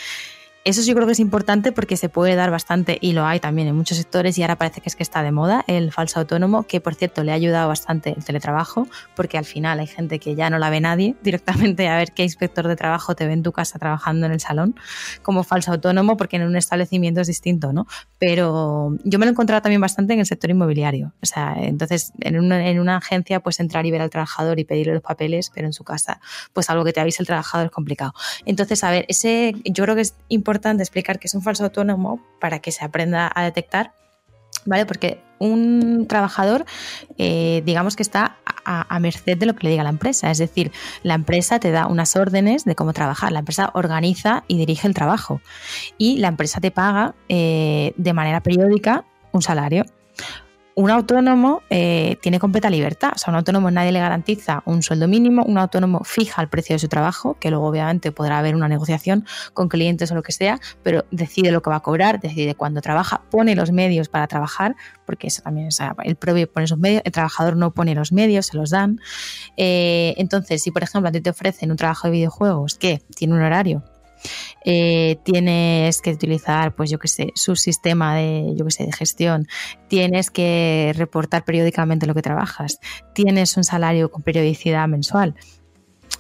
eso 0.65 0.81
yo 0.82 0.94
creo 0.94 1.07
que 1.07 1.12
es 1.12 1.20
importante 1.20 1.73
porque 1.73 1.97
se 1.97 2.08
puede 2.08 2.36
dar 2.36 2.52
bastante 2.52 2.97
y 3.00 3.12
lo 3.15 3.26
hay 3.26 3.41
también 3.41 3.66
en 3.66 3.74
muchos 3.74 3.99
sectores 3.99 4.39
y 4.39 4.42
ahora 4.42 4.57
parece 4.57 4.81
que 4.81 4.89
es 4.89 4.94
que 4.94 5.02
está 5.02 5.23
de 5.24 5.32
moda 5.32 5.65
el 5.66 5.91
falso 5.91 6.20
autónomo, 6.20 6.62
que 6.62 6.81
por 6.81 6.94
cierto 6.94 7.24
le 7.24 7.32
ha 7.32 7.34
ayudado 7.34 7.66
bastante 7.66 8.15
el 8.16 8.24
teletrabajo 8.24 8.86
porque 9.16 9.39
al 9.39 9.44
final 9.44 9.81
hay 9.81 9.89
gente 9.89 10.20
que 10.20 10.36
ya 10.36 10.50
no 10.50 10.58
la 10.60 10.70
ve 10.70 10.81
nadie 10.81 11.16
directamente 11.23 11.89
a 11.89 11.97
ver 11.97 12.12
qué 12.12 12.23
inspector 12.23 12.68
de 12.68 12.76
trabajo 12.76 13.16
te 13.16 13.26
ve 13.26 13.32
en 13.32 13.42
tu 13.42 13.50
casa 13.50 13.81
trabajando 13.81 14.26
en 14.26 14.32
el 14.32 14.41
salón 14.41 14.76
como 15.23 15.42
falso 15.42 15.73
autónomo 15.73 16.16
porque 16.16 16.36
en 16.36 16.42
un 16.42 16.57
establecimiento 16.57 17.20
es 17.20 17.26
distinto, 17.26 17.73
¿no? 17.73 17.89
Pero 18.18 18.97
yo 19.02 19.18
me 19.18 19.26
lo 19.26 19.31
he 19.31 19.32
encontrado 19.32 19.62
también 19.62 19.81
bastante 19.81 20.12
en 20.12 20.20
el 20.20 20.26
sector 20.26 20.50
inmobiliario. 20.50 21.12
O 21.23 21.26
sea, 21.26 21.57
entonces 21.57 22.12
en 22.20 22.39
una, 22.39 22.68
en 22.68 22.78
una 22.78 22.99
agencia 22.99 23.41
pues 23.41 23.58
entrar 23.58 23.84
y 23.84 23.91
ver 23.91 24.00
al 24.00 24.10
trabajador 24.10 24.60
y 24.60 24.65
pedirle 24.65 24.94
los 24.94 25.02
papeles, 25.02 25.50
pero 25.52 25.66
en 25.66 25.73
su 25.73 25.82
casa 25.82 26.20
pues 26.52 26.70
algo 26.70 26.84
que 26.84 26.92
te 26.92 27.00
avise 27.00 27.20
el 27.20 27.26
trabajador 27.26 27.66
es 27.66 27.73
complicado. 27.73 28.12
Entonces, 28.44 28.84
a 28.84 28.91
ver, 28.92 29.07
ese 29.08 29.55
yo 29.65 29.82
creo 29.82 29.97
que 29.97 30.02
es 30.02 30.15
importante 30.28 30.51
explicar 30.56 31.18
que 31.18 31.26
es 31.26 31.34
un 31.34 31.42
falso 31.42 31.64
autónomo 31.64 32.20
para 32.40 32.58
que 32.60 32.72
se 32.72 32.84
aprenda 32.84 33.31
a 33.34 33.44
detectar, 33.44 33.92
¿vale? 34.64 34.86
Porque 34.86 35.22
un 35.39 36.06
trabajador, 36.08 36.64
eh, 37.18 37.62
digamos 37.64 37.97
que 37.97 38.02
está 38.02 38.36
a, 38.64 38.94
a, 38.94 39.00
merced 39.00 39.36
de 39.36 39.47
lo 39.47 39.55
que 39.55 39.64
le 39.64 39.70
diga 39.70 39.82
la 39.82 39.90
empresa. 39.90 40.31
Es 40.31 40.39
decir, 40.39 40.70
la 41.02 41.14
empresa 41.14 41.58
te 41.58 41.72
da 41.72 41.86
unas 41.86 42.14
órdenes 42.14 42.64
de 42.64 42.76
cómo 42.76 42.92
trabajar. 42.92 43.32
La 43.32 43.40
empresa 43.40 43.70
organiza 43.74 44.44
y 44.47 44.58
dirige 44.58 44.86
el 44.86 44.94
trabajo. 44.94 45.40
Y 45.98 46.18
la 46.18 46.28
empresa 46.28 46.60
te 46.60 46.70
paga 46.70 47.14
eh, 47.28 47.92
de 47.97 48.12
manera 48.12 48.40
periódica 48.40 49.05
un 49.32 49.42
salario 49.42 49.84
un 50.75 50.91
autónomo 50.91 51.62
eh, 51.70 52.17
tiene 52.23 52.39
completa 52.39 52.70
libertad. 52.70 53.12
O 53.15 53.18
sea, 53.18 53.31
un 53.31 53.36
autónomo 53.36 53.70
nadie 53.70 53.92
le 53.92 54.01
garantiza 54.01 54.62
un 54.65 54.83
sueldo 54.83 55.09
mínimo, 55.09 55.42
un 55.44 55.59
autónomo 55.59 56.05
fija 56.05 56.41
el 56.42 56.49
precio 56.49 56.75
de 56.75 56.78
su 56.78 56.89
trabajo, 56.89 57.36
que 57.39 57.51
luego 57.51 57.67
obviamente 57.67 58.12
podrá 58.12 58.39
haber 58.39 58.55
una 58.55 58.68
negociación 58.68 59.26
con 59.52 59.68
clientes 59.68 60.10
o 60.10 60.15
lo 60.15 60.23
que 60.23 60.33
sea, 60.33 60.59
pero 60.83 61.05
decide 61.10 61.52
lo 61.52 61.62
que 61.62 61.70
va 61.70 61.76
a 61.76 61.81
cobrar, 61.81 62.20
decide 62.20 62.55
cuándo 62.55 62.81
trabaja, 62.81 63.23
pone 63.31 63.55
los 63.55 63.73
medios 63.73 64.09
para 64.09 64.26
trabajar, 64.26 64.75
porque 65.05 65.26
eso 65.26 65.42
también 65.42 65.68
es, 65.68 65.78
el 66.05 66.17
propio 66.17 66.51
pone 66.51 66.65
esos 66.65 66.78
medios, 66.78 67.02
el 67.05 67.12
trabajador 67.12 67.57
no 67.57 67.73
pone 67.73 67.94
los 67.94 68.12
medios, 68.12 68.47
se 68.47 68.57
los 68.57 68.70
dan. 68.70 69.01
Eh, 69.57 70.15
entonces, 70.17 70.62
si 70.62 70.70
por 70.70 70.83
ejemplo 70.83 71.09
a 71.09 71.12
ti 71.12 71.20
te 71.20 71.31
ofrecen 71.31 71.70
un 71.70 71.76
trabajo 71.76 72.09
de 72.09 72.12
videojuegos 72.12 72.78
que 72.78 73.02
tiene 73.15 73.34
un 73.34 73.42
horario, 73.42 73.83
eh, 74.65 75.18
tienes 75.25 76.01
que 76.01 76.10
utilizar, 76.10 76.75
pues 76.75 76.91
yo 76.91 76.99
que 76.99 77.09
sé, 77.09 77.33
su 77.34 77.57
sistema 77.57 78.15
de, 78.15 78.55
yo 78.57 78.65
que 78.65 78.70
sé, 78.70 78.84
de 78.84 78.92
gestión, 78.92 79.47
tienes 79.89 80.31
que 80.31 80.92
reportar 80.97 81.44
periódicamente 81.44 82.07
lo 82.07 82.15
que 82.15 82.23
trabajas, 82.23 82.78
tienes 83.15 83.57
un 83.57 83.65
salario 83.65 84.10
con 84.10 84.23
periodicidad 84.23 84.89
mensual. 84.89 85.34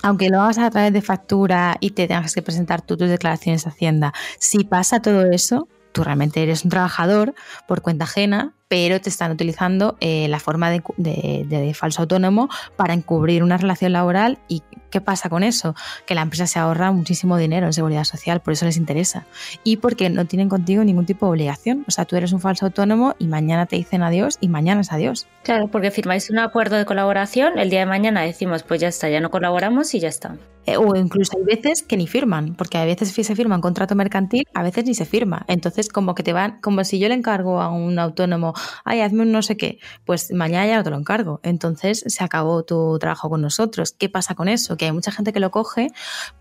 Aunque 0.02 0.30
lo 0.30 0.40
hagas 0.40 0.58
a 0.58 0.70
través 0.70 0.92
de 0.92 1.02
factura 1.02 1.76
y 1.78 1.90
te 1.90 2.08
tengas 2.08 2.34
que 2.34 2.42
presentar 2.42 2.82
tú 2.82 2.96
tus 2.96 3.08
declaraciones 3.08 3.64
de 3.64 3.70
Hacienda, 3.70 4.12
si 4.38 4.64
pasa 4.64 5.00
todo 5.00 5.30
eso, 5.30 5.68
tú 5.92 6.02
realmente 6.02 6.42
eres 6.42 6.64
un 6.64 6.70
trabajador 6.70 7.34
por 7.68 7.82
cuenta 7.82 8.04
ajena, 8.04 8.54
pero 8.72 9.02
te 9.02 9.10
están 9.10 9.30
utilizando 9.30 9.98
eh, 10.00 10.28
la 10.28 10.40
forma 10.40 10.70
de, 10.70 10.82
de, 10.96 11.44
de, 11.46 11.74
falso 11.74 12.00
autónomo 12.00 12.48
para 12.74 12.94
encubrir 12.94 13.42
una 13.42 13.58
relación 13.58 13.92
laboral 13.92 14.38
y 14.48 14.62
¿qué 14.88 15.02
pasa 15.02 15.28
con 15.28 15.42
eso? 15.42 15.74
Que 16.06 16.14
la 16.14 16.22
empresa 16.22 16.46
se 16.46 16.58
ahorra 16.58 16.90
muchísimo 16.90 17.36
dinero 17.36 17.66
en 17.66 17.74
seguridad 17.74 18.04
social, 18.04 18.40
por 18.40 18.54
eso 18.54 18.64
les 18.64 18.78
interesa. 18.78 19.26
Y 19.62 19.76
porque 19.76 20.08
no 20.08 20.24
tienen 20.24 20.48
contigo 20.48 20.84
ningún 20.84 21.04
tipo 21.04 21.26
de 21.26 21.32
obligación. 21.32 21.84
O 21.86 21.90
sea, 21.90 22.06
tú 22.06 22.16
eres 22.16 22.32
un 22.32 22.40
falso 22.40 22.64
autónomo 22.64 23.14
y 23.18 23.26
mañana 23.26 23.66
te 23.66 23.76
dicen 23.76 24.02
adiós 24.02 24.38
y 24.40 24.48
mañana 24.48 24.80
es 24.80 24.90
adiós. 24.90 25.26
Claro, 25.42 25.68
porque 25.68 25.90
firmáis 25.90 26.30
un 26.30 26.38
acuerdo 26.38 26.76
de 26.76 26.86
colaboración, 26.86 27.58
el 27.58 27.68
día 27.68 27.80
de 27.80 27.86
mañana 27.86 28.22
decimos, 28.22 28.62
pues 28.62 28.80
ya 28.80 28.88
está, 28.88 29.10
ya 29.10 29.20
no 29.20 29.30
colaboramos 29.30 29.92
y 29.94 30.00
ya 30.00 30.08
está. 30.08 30.36
Eh, 30.64 30.76
o 30.76 30.94
incluso 30.94 31.36
hay 31.36 31.56
veces 31.56 31.82
que 31.82 31.96
ni 31.96 32.06
firman, 32.06 32.54
porque 32.54 32.78
a 32.78 32.84
veces 32.84 33.10
se 33.10 33.34
firma 33.34 33.56
un 33.56 33.60
contrato 33.60 33.96
mercantil, 33.96 34.44
a 34.54 34.62
veces 34.62 34.84
ni 34.84 34.94
se 34.94 35.04
firma. 35.04 35.44
Entonces, 35.48 35.88
como 35.88 36.14
que 36.14 36.22
te 36.22 36.32
van, 36.32 36.60
como 36.60 36.84
si 36.84 37.00
yo 37.00 37.08
le 37.08 37.14
encargo 37.14 37.60
a 37.60 37.68
un 37.70 37.98
autónomo 37.98 38.54
ay, 38.84 39.00
hazme 39.00 39.22
un 39.22 39.32
no 39.32 39.42
sé 39.42 39.56
qué, 39.56 39.78
pues 40.04 40.32
mañana 40.32 40.66
ya 40.66 40.76
no 40.76 40.84
te 40.84 40.90
lo 40.90 40.96
encargo. 40.96 41.40
Entonces 41.42 42.04
se 42.06 42.24
acabó 42.24 42.64
tu 42.64 42.98
trabajo 42.98 43.28
con 43.30 43.40
nosotros. 43.40 43.92
¿Qué 43.92 44.08
pasa 44.08 44.34
con 44.34 44.48
eso? 44.48 44.76
Que 44.76 44.86
hay 44.86 44.92
mucha 44.92 45.12
gente 45.12 45.32
que 45.32 45.40
lo 45.40 45.50
coge 45.50 45.88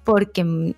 porque 0.04 0.76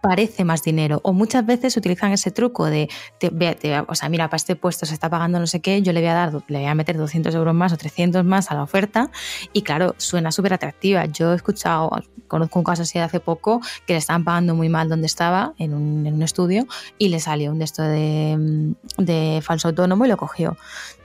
parece 0.00 0.44
más 0.44 0.62
dinero 0.62 1.00
o 1.02 1.12
muchas 1.12 1.44
veces 1.44 1.76
utilizan 1.76 2.12
ese 2.12 2.30
truco 2.30 2.66
de, 2.66 2.88
te, 3.18 3.30
te, 3.30 3.80
o 3.80 3.94
sea, 3.94 4.08
mira, 4.08 4.28
para 4.28 4.36
este 4.36 4.56
puesto 4.56 4.86
se 4.86 4.94
está 4.94 5.10
pagando 5.10 5.38
no 5.38 5.46
sé 5.46 5.60
qué, 5.60 5.82
yo 5.82 5.92
le 5.92 6.00
voy 6.00 6.08
a 6.08 6.14
dar, 6.14 6.32
le 6.48 6.58
voy 6.58 6.66
a 6.66 6.74
meter 6.74 6.96
200 6.96 7.34
euros 7.34 7.54
más 7.54 7.72
o 7.72 7.76
300 7.76 8.24
más 8.24 8.50
a 8.50 8.54
la 8.54 8.62
oferta 8.62 9.10
y 9.52 9.62
claro, 9.62 9.94
suena 9.98 10.32
súper 10.32 10.54
atractiva. 10.54 11.06
Yo 11.06 11.32
he 11.32 11.36
escuchado, 11.36 11.90
conozco 12.28 12.58
un 12.58 12.64
caso 12.64 12.82
así 12.82 12.98
de 12.98 13.04
hace 13.04 13.20
poco 13.20 13.60
que 13.86 13.94
le 13.94 13.98
estaban 13.98 14.24
pagando 14.24 14.54
muy 14.54 14.68
mal 14.68 14.88
donde 14.88 15.06
estaba, 15.06 15.54
en 15.58 15.74
un, 15.74 16.06
en 16.06 16.14
un 16.14 16.22
estudio, 16.22 16.66
y 16.98 17.08
le 17.08 17.20
salió 17.20 17.50
un 17.52 17.58
de 17.58 17.64
esto 17.64 17.82
de, 17.82 18.74
de 18.98 19.40
falso 19.42 19.68
autónomo 19.68 20.04
y 20.06 20.08
lo 20.08 20.16
cogió 20.16 20.56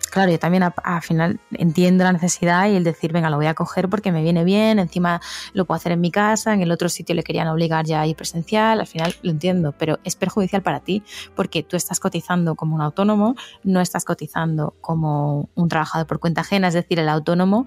claro, 0.09 0.31
yo 0.31 0.39
también 0.39 0.63
al 0.63 1.01
final 1.01 1.39
entiendo 1.51 2.03
la 2.03 2.13
necesidad 2.13 2.69
y 2.69 2.75
el 2.75 2.83
decir, 2.83 3.11
venga, 3.11 3.29
lo 3.29 3.37
voy 3.37 3.47
a 3.47 3.53
coger 3.53 3.89
porque 3.89 4.11
me 4.11 4.21
viene 4.21 4.43
bien, 4.43 4.79
encima 4.79 5.21
lo 5.53 5.65
puedo 5.65 5.77
hacer 5.77 5.91
en 5.91 6.01
mi 6.01 6.11
casa, 6.11 6.53
en 6.53 6.61
el 6.61 6.71
otro 6.71 6.89
sitio 6.89 7.15
le 7.15 7.23
querían 7.23 7.47
obligar 7.47 7.85
ya 7.85 8.01
a 8.01 8.07
ir 8.07 8.15
presencial, 8.15 8.79
al 8.79 8.87
final 8.87 9.15
lo 9.21 9.31
entiendo, 9.31 9.73
pero 9.77 9.99
es 10.03 10.15
perjudicial 10.15 10.61
para 10.61 10.79
ti 10.79 11.03
porque 11.35 11.63
tú 11.63 11.75
estás 11.75 11.99
cotizando 11.99 12.55
como 12.55 12.75
un 12.75 12.81
autónomo, 12.81 13.35
no 13.63 13.81
estás 13.81 14.05
cotizando 14.05 14.75
como 14.81 15.49
un 15.55 15.69
trabajador 15.69 16.07
por 16.07 16.19
cuenta 16.19 16.41
ajena, 16.41 16.67
es 16.67 16.73
decir, 16.73 16.99
el 16.99 17.09
autónomo, 17.09 17.65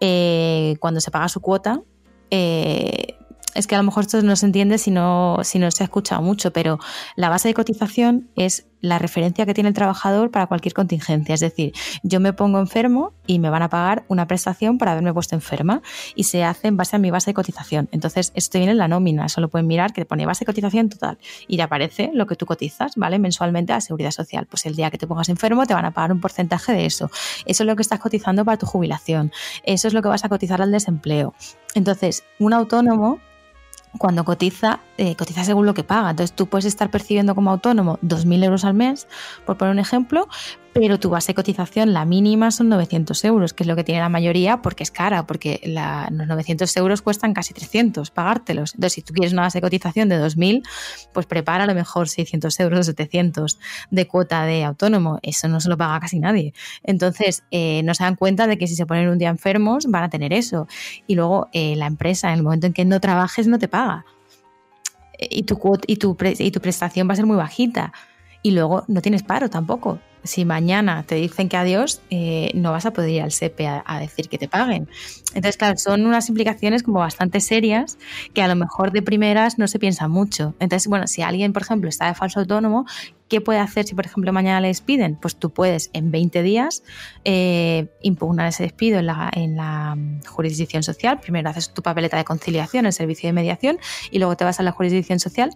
eh, 0.00 0.76
cuando 0.80 1.00
se 1.00 1.10
paga 1.10 1.28
su 1.28 1.40
cuota, 1.40 1.82
eh, 2.30 3.18
es 3.54 3.66
que 3.66 3.74
a 3.74 3.78
lo 3.78 3.84
mejor 3.84 4.04
esto 4.04 4.20
no 4.22 4.36
se 4.36 4.46
entiende 4.46 4.78
si 4.78 4.90
no, 4.90 5.38
si 5.42 5.58
no 5.58 5.70
se 5.70 5.84
ha 5.84 5.86
escuchado 5.86 6.20
mucho, 6.22 6.52
pero 6.52 6.78
la 7.16 7.28
base 7.28 7.48
de 7.48 7.54
cotización 7.54 8.28
es 8.34 8.66
la 8.84 8.98
referencia 8.98 9.46
que 9.46 9.54
tiene 9.54 9.68
el 9.68 9.74
trabajador 9.74 10.30
para 10.30 10.46
cualquier 10.46 10.74
contingencia. 10.74 11.34
Es 11.34 11.40
decir, 11.40 11.72
yo 12.02 12.20
me 12.20 12.34
pongo 12.34 12.58
enfermo 12.58 13.14
y 13.26 13.38
me 13.38 13.48
van 13.48 13.62
a 13.62 13.70
pagar 13.70 14.04
una 14.08 14.26
prestación 14.26 14.76
para 14.76 14.92
haberme 14.92 15.12
puesto 15.12 15.34
enferma 15.34 15.80
y 16.14 16.24
se 16.24 16.44
hace 16.44 16.68
en 16.68 16.76
base 16.76 16.96
a 16.96 16.98
mi 16.98 17.10
base 17.10 17.30
de 17.30 17.34
cotización. 17.34 17.88
Entonces, 17.92 18.30
esto 18.34 18.58
viene 18.58 18.72
en 18.72 18.78
la 18.78 18.86
nómina, 18.86 19.28
solo 19.30 19.48
pueden 19.48 19.66
mirar 19.66 19.94
que 19.94 20.02
te 20.02 20.04
pone 20.04 20.26
base 20.26 20.40
de 20.40 20.46
cotización 20.46 20.90
total 20.90 21.18
y 21.48 21.56
te 21.56 21.62
aparece 21.62 22.10
lo 22.12 22.26
que 22.26 22.36
tú 22.36 22.44
cotizas, 22.44 22.92
¿vale? 22.96 23.18
Mensualmente 23.18 23.72
a 23.72 23.76
la 23.76 23.80
seguridad 23.80 24.10
social. 24.10 24.46
Pues 24.46 24.66
el 24.66 24.76
día 24.76 24.90
que 24.90 24.98
te 24.98 25.06
pongas 25.06 25.30
enfermo 25.30 25.64
te 25.66 25.72
van 25.72 25.86
a 25.86 25.92
pagar 25.92 26.12
un 26.12 26.20
porcentaje 26.20 26.72
de 26.72 26.84
eso. 26.84 27.10
Eso 27.46 27.62
es 27.62 27.66
lo 27.66 27.76
que 27.76 27.82
estás 27.82 28.00
cotizando 28.00 28.44
para 28.44 28.58
tu 28.58 28.66
jubilación. 28.66 29.32
Eso 29.64 29.88
es 29.88 29.94
lo 29.94 30.02
que 30.02 30.08
vas 30.08 30.26
a 30.26 30.28
cotizar 30.28 30.60
al 30.60 30.70
desempleo. 30.70 31.32
Entonces, 31.74 32.22
un 32.38 32.52
autónomo 32.52 33.18
cuando 33.98 34.24
cotiza, 34.24 34.80
eh, 34.98 35.16
cotiza 35.16 35.44
según 35.44 35.66
lo 35.66 35.74
que 35.74 35.84
paga. 35.84 36.10
Entonces 36.10 36.34
tú 36.34 36.46
puedes 36.46 36.64
estar 36.64 36.90
percibiendo 36.90 37.34
como 37.34 37.50
autónomo 37.50 37.98
2.000 38.02 38.44
euros 38.44 38.64
al 38.64 38.74
mes, 38.74 39.08
por 39.44 39.56
poner 39.56 39.72
un 39.72 39.78
ejemplo, 39.78 40.28
pero 40.74 40.98
tu 40.98 41.08
base 41.08 41.28
de 41.28 41.34
cotización, 41.36 41.92
la 41.92 42.04
mínima, 42.04 42.50
son 42.50 42.68
900 42.68 43.24
euros, 43.24 43.54
que 43.54 43.62
es 43.62 43.68
lo 43.68 43.76
que 43.76 43.84
tiene 43.84 44.00
la 44.00 44.08
mayoría 44.08 44.60
porque 44.60 44.82
es 44.82 44.90
cara, 44.90 45.24
porque 45.24 45.60
la, 45.62 46.08
los 46.10 46.26
900 46.26 46.76
euros 46.76 47.00
cuestan 47.00 47.32
casi 47.32 47.54
300 47.54 48.10
pagártelos. 48.10 48.74
Entonces, 48.74 48.94
si 48.94 49.02
tú 49.02 49.14
quieres 49.14 49.32
una 49.32 49.42
base 49.42 49.58
de 49.58 49.62
cotización 49.62 50.08
de 50.08 50.20
2.000, 50.20 50.66
pues 51.12 51.26
prepara 51.26 51.62
a 51.62 51.66
lo 51.68 51.76
mejor 51.76 52.08
600 52.08 52.58
euros 52.58 52.80
o 52.80 52.82
700 52.82 53.60
de 53.92 54.08
cuota 54.08 54.44
de 54.46 54.64
autónomo. 54.64 55.20
Eso 55.22 55.46
no 55.46 55.60
se 55.60 55.68
lo 55.68 55.78
paga 55.78 56.00
casi 56.00 56.18
nadie. 56.18 56.54
Entonces, 56.82 57.44
eh, 57.52 57.82
no 57.84 57.94
se 57.94 58.02
dan 58.02 58.16
cuenta 58.16 58.48
de 58.48 58.58
que 58.58 58.66
si 58.66 58.74
se 58.74 58.84
ponen 58.84 59.08
un 59.08 59.18
día 59.18 59.28
enfermos, 59.28 59.86
van 59.86 60.02
a 60.02 60.10
tener 60.10 60.32
eso. 60.32 60.66
Y 61.06 61.14
luego, 61.14 61.48
eh, 61.52 61.76
la 61.76 61.86
empresa, 61.86 62.32
en 62.32 62.38
el 62.38 62.42
momento 62.42 62.66
en 62.66 62.72
que 62.72 62.84
no 62.84 62.98
trabajes, 62.98 63.46
no 63.46 63.60
te 63.60 63.68
paga. 63.68 64.04
Y 65.20 65.44
tu, 65.44 65.56
y, 65.86 65.96
tu, 65.96 66.16
y 66.20 66.50
tu 66.50 66.60
prestación 66.60 67.08
va 67.08 67.12
a 67.12 67.16
ser 67.16 67.26
muy 67.26 67.36
bajita. 67.36 67.92
Y 68.44 68.52
luego 68.52 68.84
no 68.86 69.02
tienes 69.02 69.24
paro 69.24 69.50
tampoco 69.50 69.98
si 70.24 70.46
mañana 70.46 71.04
te 71.06 71.14
dicen 71.14 71.48
que 71.48 71.56
adiós, 71.56 72.00
eh, 72.10 72.50
no 72.54 72.72
vas 72.72 72.86
a 72.86 72.92
poder 72.92 73.10
ir 73.10 73.22
al 73.22 73.30
SEPE 73.30 73.66
a, 73.66 73.84
a, 73.86 74.00
decir 74.00 74.28
que 74.28 74.38
te 74.38 74.48
paguen. 74.48 74.88
Entonces, 75.28 75.56
claro, 75.58 75.76
son 75.76 76.06
unas 76.06 76.28
implicaciones 76.28 76.82
como 76.82 76.98
bastante 76.98 77.40
serias 77.40 77.98
que 78.32 78.42
a 78.42 78.48
lo 78.48 78.56
mejor 78.56 78.90
de 78.90 79.02
primeras 79.02 79.58
no 79.58 79.68
se 79.68 79.78
piensa 79.78 80.08
mucho. 80.08 80.54
Entonces, 80.60 80.88
bueno, 80.88 81.06
si 81.06 81.22
alguien, 81.22 81.52
por 81.52 81.62
ejemplo, 81.62 81.88
está 81.90 82.06
de 82.06 82.14
falso 82.14 82.40
autónomo, 82.40 82.86
¿qué 83.28 83.42
puede 83.42 83.58
hacer 83.58 83.84
si, 83.84 83.94
por 83.94 84.06
ejemplo, 84.06 84.32
mañana 84.32 84.60
le 84.60 84.68
despiden? 84.68 85.16
Pues 85.16 85.36
tú 85.36 85.50
puedes 85.50 85.90
en 85.92 86.10
20 86.10 86.42
días 86.42 86.82
eh, 87.24 87.88
impugnar 88.00 88.48
ese 88.48 88.62
despido 88.62 88.98
en 88.98 89.06
la, 89.06 89.30
en 89.34 89.56
la 89.56 89.96
jurisdicción 90.26 90.82
social. 90.82 91.20
Primero 91.20 91.50
haces 91.50 91.74
tu 91.74 91.82
papeleta 91.82 92.16
de 92.16 92.24
conciliación, 92.24 92.86
el 92.86 92.94
servicio 92.94 93.28
de 93.28 93.34
mediación, 93.34 93.78
y 94.10 94.18
luego 94.18 94.36
te 94.36 94.44
vas 94.44 94.58
a 94.58 94.62
la 94.62 94.72
jurisdicción 94.72 95.20
social 95.20 95.50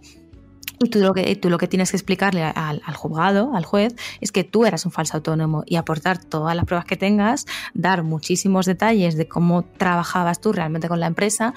Y 0.80 0.90
tú 0.90 1.00
lo 1.00 1.12
que, 1.12 1.34
tú 1.36 1.50
lo 1.50 1.58
que 1.58 1.66
tienes 1.66 1.90
que 1.90 1.96
explicarle 1.96 2.42
al, 2.42 2.82
al, 2.84 2.94
juzgado, 2.94 3.54
al 3.54 3.64
juez, 3.64 3.96
es 4.20 4.32
que 4.32 4.44
tú 4.44 4.64
eras 4.64 4.86
un 4.86 4.92
falso 4.92 5.16
autónomo 5.16 5.64
y 5.66 5.76
aportar 5.76 6.22
todas 6.22 6.54
las 6.54 6.64
pruebas 6.64 6.84
que 6.84 6.96
tengas, 6.96 7.46
dar 7.74 8.04
muchísimos 8.04 8.66
detalles 8.66 9.16
de 9.16 9.26
cómo 9.26 9.64
trabajabas 9.64 10.40
tú 10.40 10.52
realmente 10.52 10.88
con 10.88 11.00
la 11.00 11.06
empresa 11.06 11.54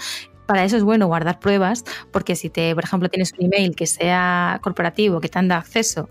para 0.52 0.66
eso 0.66 0.76
es 0.76 0.84
bueno 0.84 1.08
guardar 1.08 1.40
pruebas, 1.40 1.86
porque 2.12 2.36
si 2.36 2.50
te, 2.50 2.76
por 2.76 2.84
ejemplo, 2.84 3.08
tienes 3.08 3.32
un 3.40 3.46
email 3.46 3.74
que 3.74 3.88
sea 3.88 4.60
corporativo, 4.62 5.22
que 5.22 5.30
te 5.30 5.40
anda 5.40 5.56
acceso, 5.56 6.10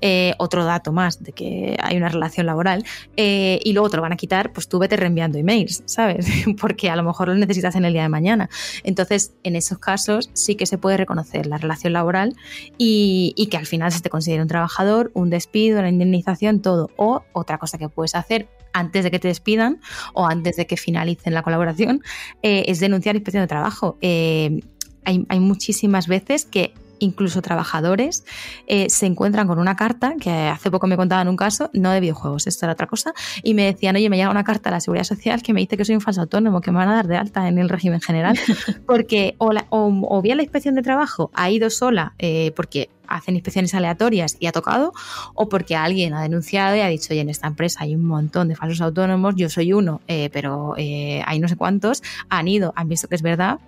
eh, 0.00 0.32
otro 0.38 0.64
dato 0.64 0.92
más 0.92 1.22
de 1.22 1.32
que 1.32 1.76
hay 1.78 1.98
una 1.98 2.08
relación 2.08 2.46
laboral, 2.46 2.86
eh, 3.18 3.60
y 3.62 3.74
luego 3.74 3.90
te 3.90 3.96
lo 3.96 4.02
van 4.02 4.14
a 4.14 4.16
quitar, 4.16 4.50
pues 4.54 4.66
tú 4.66 4.78
vete 4.78 4.96
reenviando 4.96 5.36
emails, 5.36 5.82
¿sabes? 5.84 6.26
porque 6.58 6.88
a 6.88 6.96
lo 6.96 7.02
mejor 7.02 7.28
lo 7.28 7.34
necesitas 7.34 7.74
en 7.74 7.84
el 7.84 7.92
día 7.92 8.00
de 8.00 8.08
mañana. 8.08 8.48
Entonces, 8.82 9.34
en 9.42 9.56
esos 9.56 9.76
casos 9.76 10.30
sí 10.32 10.54
que 10.54 10.64
se 10.64 10.78
puede 10.78 10.96
reconocer 10.96 11.44
la 11.44 11.58
relación 11.58 11.92
laboral 11.92 12.34
y, 12.78 13.34
y 13.36 13.48
que 13.48 13.58
al 13.58 13.66
final 13.66 13.92
se 13.92 14.00
te 14.00 14.08
considere 14.08 14.40
un 14.40 14.48
trabajador, 14.48 15.10
un 15.12 15.28
despido, 15.28 15.80
una 15.80 15.90
indemnización, 15.90 16.62
todo. 16.62 16.88
O 16.96 17.24
otra 17.34 17.58
cosa 17.58 17.76
que 17.76 17.90
puedes 17.90 18.14
hacer 18.14 18.48
antes 18.72 19.04
de 19.04 19.10
que 19.10 19.18
te 19.18 19.28
despidan 19.28 19.80
o 20.14 20.26
antes 20.26 20.56
de 20.56 20.66
que 20.66 20.76
finalicen 20.76 21.34
la 21.34 21.42
colaboración, 21.42 22.02
eh, 22.42 22.64
es 22.66 22.80
denunciar 22.80 23.16
inspección 23.16 23.42
de 23.42 23.48
trabajo. 23.48 23.98
Eh, 24.00 24.60
hay, 25.04 25.26
hay, 25.28 25.40
muchísimas 25.40 26.06
veces 26.06 26.44
que 26.44 26.74
incluso 27.02 27.42
trabajadores 27.42 28.24
eh, 28.66 28.88
se 28.88 29.06
encuentran 29.06 29.48
con 29.48 29.58
una 29.58 29.76
carta, 29.76 30.14
que 30.20 30.30
hace 30.30 30.70
poco 30.70 30.86
me 30.86 30.96
contaban 30.96 31.28
un 31.28 31.36
caso, 31.36 31.68
no 31.72 31.90
de 31.90 32.00
videojuegos, 32.00 32.46
esto 32.46 32.64
era 32.66 32.74
otra 32.74 32.86
cosa, 32.86 33.12
y 33.42 33.54
me 33.54 33.64
decían, 33.64 33.96
oye, 33.96 34.08
me 34.08 34.16
llega 34.16 34.30
una 34.30 34.44
carta 34.44 34.68
a 34.68 34.72
la 34.72 34.80
Seguridad 34.80 35.04
Social 35.04 35.42
que 35.42 35.52
me 35.52 35.60
dice 35.60 35.76
que 35.76 35.84
soy 35.84 35.96
un 35.96 36.00
falso 36.00 36.20
autónomo, 36.20 36.60
que 36.60 36.70
me 36.70 36.78
van 36.78 36.88
a 36.88 36.94
dar 36.94 37.08
de 37.08 37.16
alta 37.16 37.48
en 37.48 37.58
el 37.58 37.68
régimen 37.68 38.00
general, 38.00 38.38
porque 38.86 39.34
o, 39.38 39.52
la, 39.52 39.66
o, 39.70 39.92
o 40.08 40.22
bien 40.22 40.36
la 40.36 40.44
inspección 40.44 40.74
de 40.74 40.82
trabajo 40.82 41.30
ha 41.34 41.50
ido 41.50 41.70
sola 41.70 42.14
eh, 42.18 42.52
porque 42.54 42.88
hacen 43.16 43.34
inspecciones 43.34 43.74
aleatorias 43.74 44.36
y 44.40 44.46
ha 44.46 44.52
tocado, 44.52 44.92
o 45.34 45.48
porque 45.48 45.76
alguien 45.76 46.14
ha 46.14 46.22
denunciado 46.22 46.76
y 46.76 46.80
ha 46.80 46.88
dicho, 46.88 47.08
oye, 47.12 47.20
en 47.20 47.28
esta 47.28 47.46
empresa 47.46 47.80
hay 47.82 47.94
un 47.94 48.04
montón 48.04 48.48
de 48.48 48.56
falsos 48.56 48.80
autónomos, 48.80 49.34
yo 49.36 49.48
soy 49.48 49.72
uno, 49.72 50.00
eh, 50.08 50.30
pero 50.32 50.74
eh, 50.76 51.22
hay 51.26 51.38
no 51.38 51.48
sé 51.48 51.56
cuántos, 51.56 52.02
han 52.28 52.48
ido, 52.48 52.72
han 52.76 52.88
visto 52.88 53.08
que 53.08 53.14
es 53.14 53.22
verdad, 53.22 53.58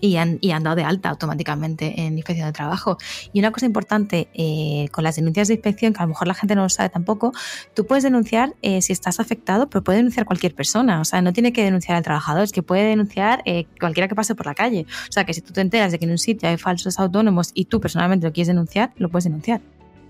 y 0.00 0.16
han, 0.16 0.38
y 0.40 0.50
han, 0.50 0.62
dado 0.62 0.76
de 0.76 0.84
alta 0.84 1.10
automáticamente 1.10 2.00
en 2.00 2.16
inspección 2.16 2.46
de 2.46 2.52
trabajo. 2.52 2.98
Y 3.32 3.40
una 3.40 3.50
cosa 3.50 3.66
importante 3.66 4.28
eh, 4.34 4.88
con 4.92 5.04
las 5.04 5.16
denuncias 5.16 5.48
de 5.48 5.54
inspección, 5.54 5.92
que 5.92 5.98
a 6.00 6.02
lo 6.02 6.08
mejor 6.08 6.28
la 6.28 6.34
gente 6.34 6.54
no 6.54 6.62
lo 6.62 6.68
sabe 6.68 6.88
tampoco, 6.88 7.32
tú 7.74 7.86
puedes 7.86 8.04
denunciar 8.04 8.54
eh, 8.62 8.82
si 8.82 8.92
estás 8.92 9.20
afectado, 9.20 9.68
pero 9.68 9.84
puede 9.84 9.98
denunciar 9.98 10.26
cualquier 10.26 10.54
persona. 10.54 11.00
O 11.00 11.04
sea, 11.04 11.22
no 11.22 11.32
tiene 11.32 11.52
que 11.52 11.64
denunciar 11.64 11.96
al 11.96 12.02
trabajador, 12.02 12.44
es 12.44 12.52
que 12.52 12.62
puede 12.62 12.84
denunciar 12.84 13.42
eh, 13.44 13.66
cualquiera 13.80 14.08
que 14.08 14.14
pase 14.14 14.34
por 14.34 14.46
la 14.46 14.54
calle. 14.54 14.86
O 15.08 15.12
sea, 15.12 15.24
que 15.24 15.34
si 15.34 15.40
tú 15.40 15.52
te 15.52 15.60
enteras 15.60 15.92
de 15.92 15.98
que 15.98 16.04
en 16.04 16.10
un 16.12 16.18
sitio 16.18 16.48
hay 16.48 16.56
falsos 16.56 16.98
autónomos 16.98 17.50
y 17.54 17.66
tú 17.66 17.80
personalmente 17.80 18.26
lo 18.26 18.32
quieres 18.32 18.48
denunciar, 18.48 18.92
lo 18.96 19.08
puedes 19.08 19.24
denunciar. 19.24 19.60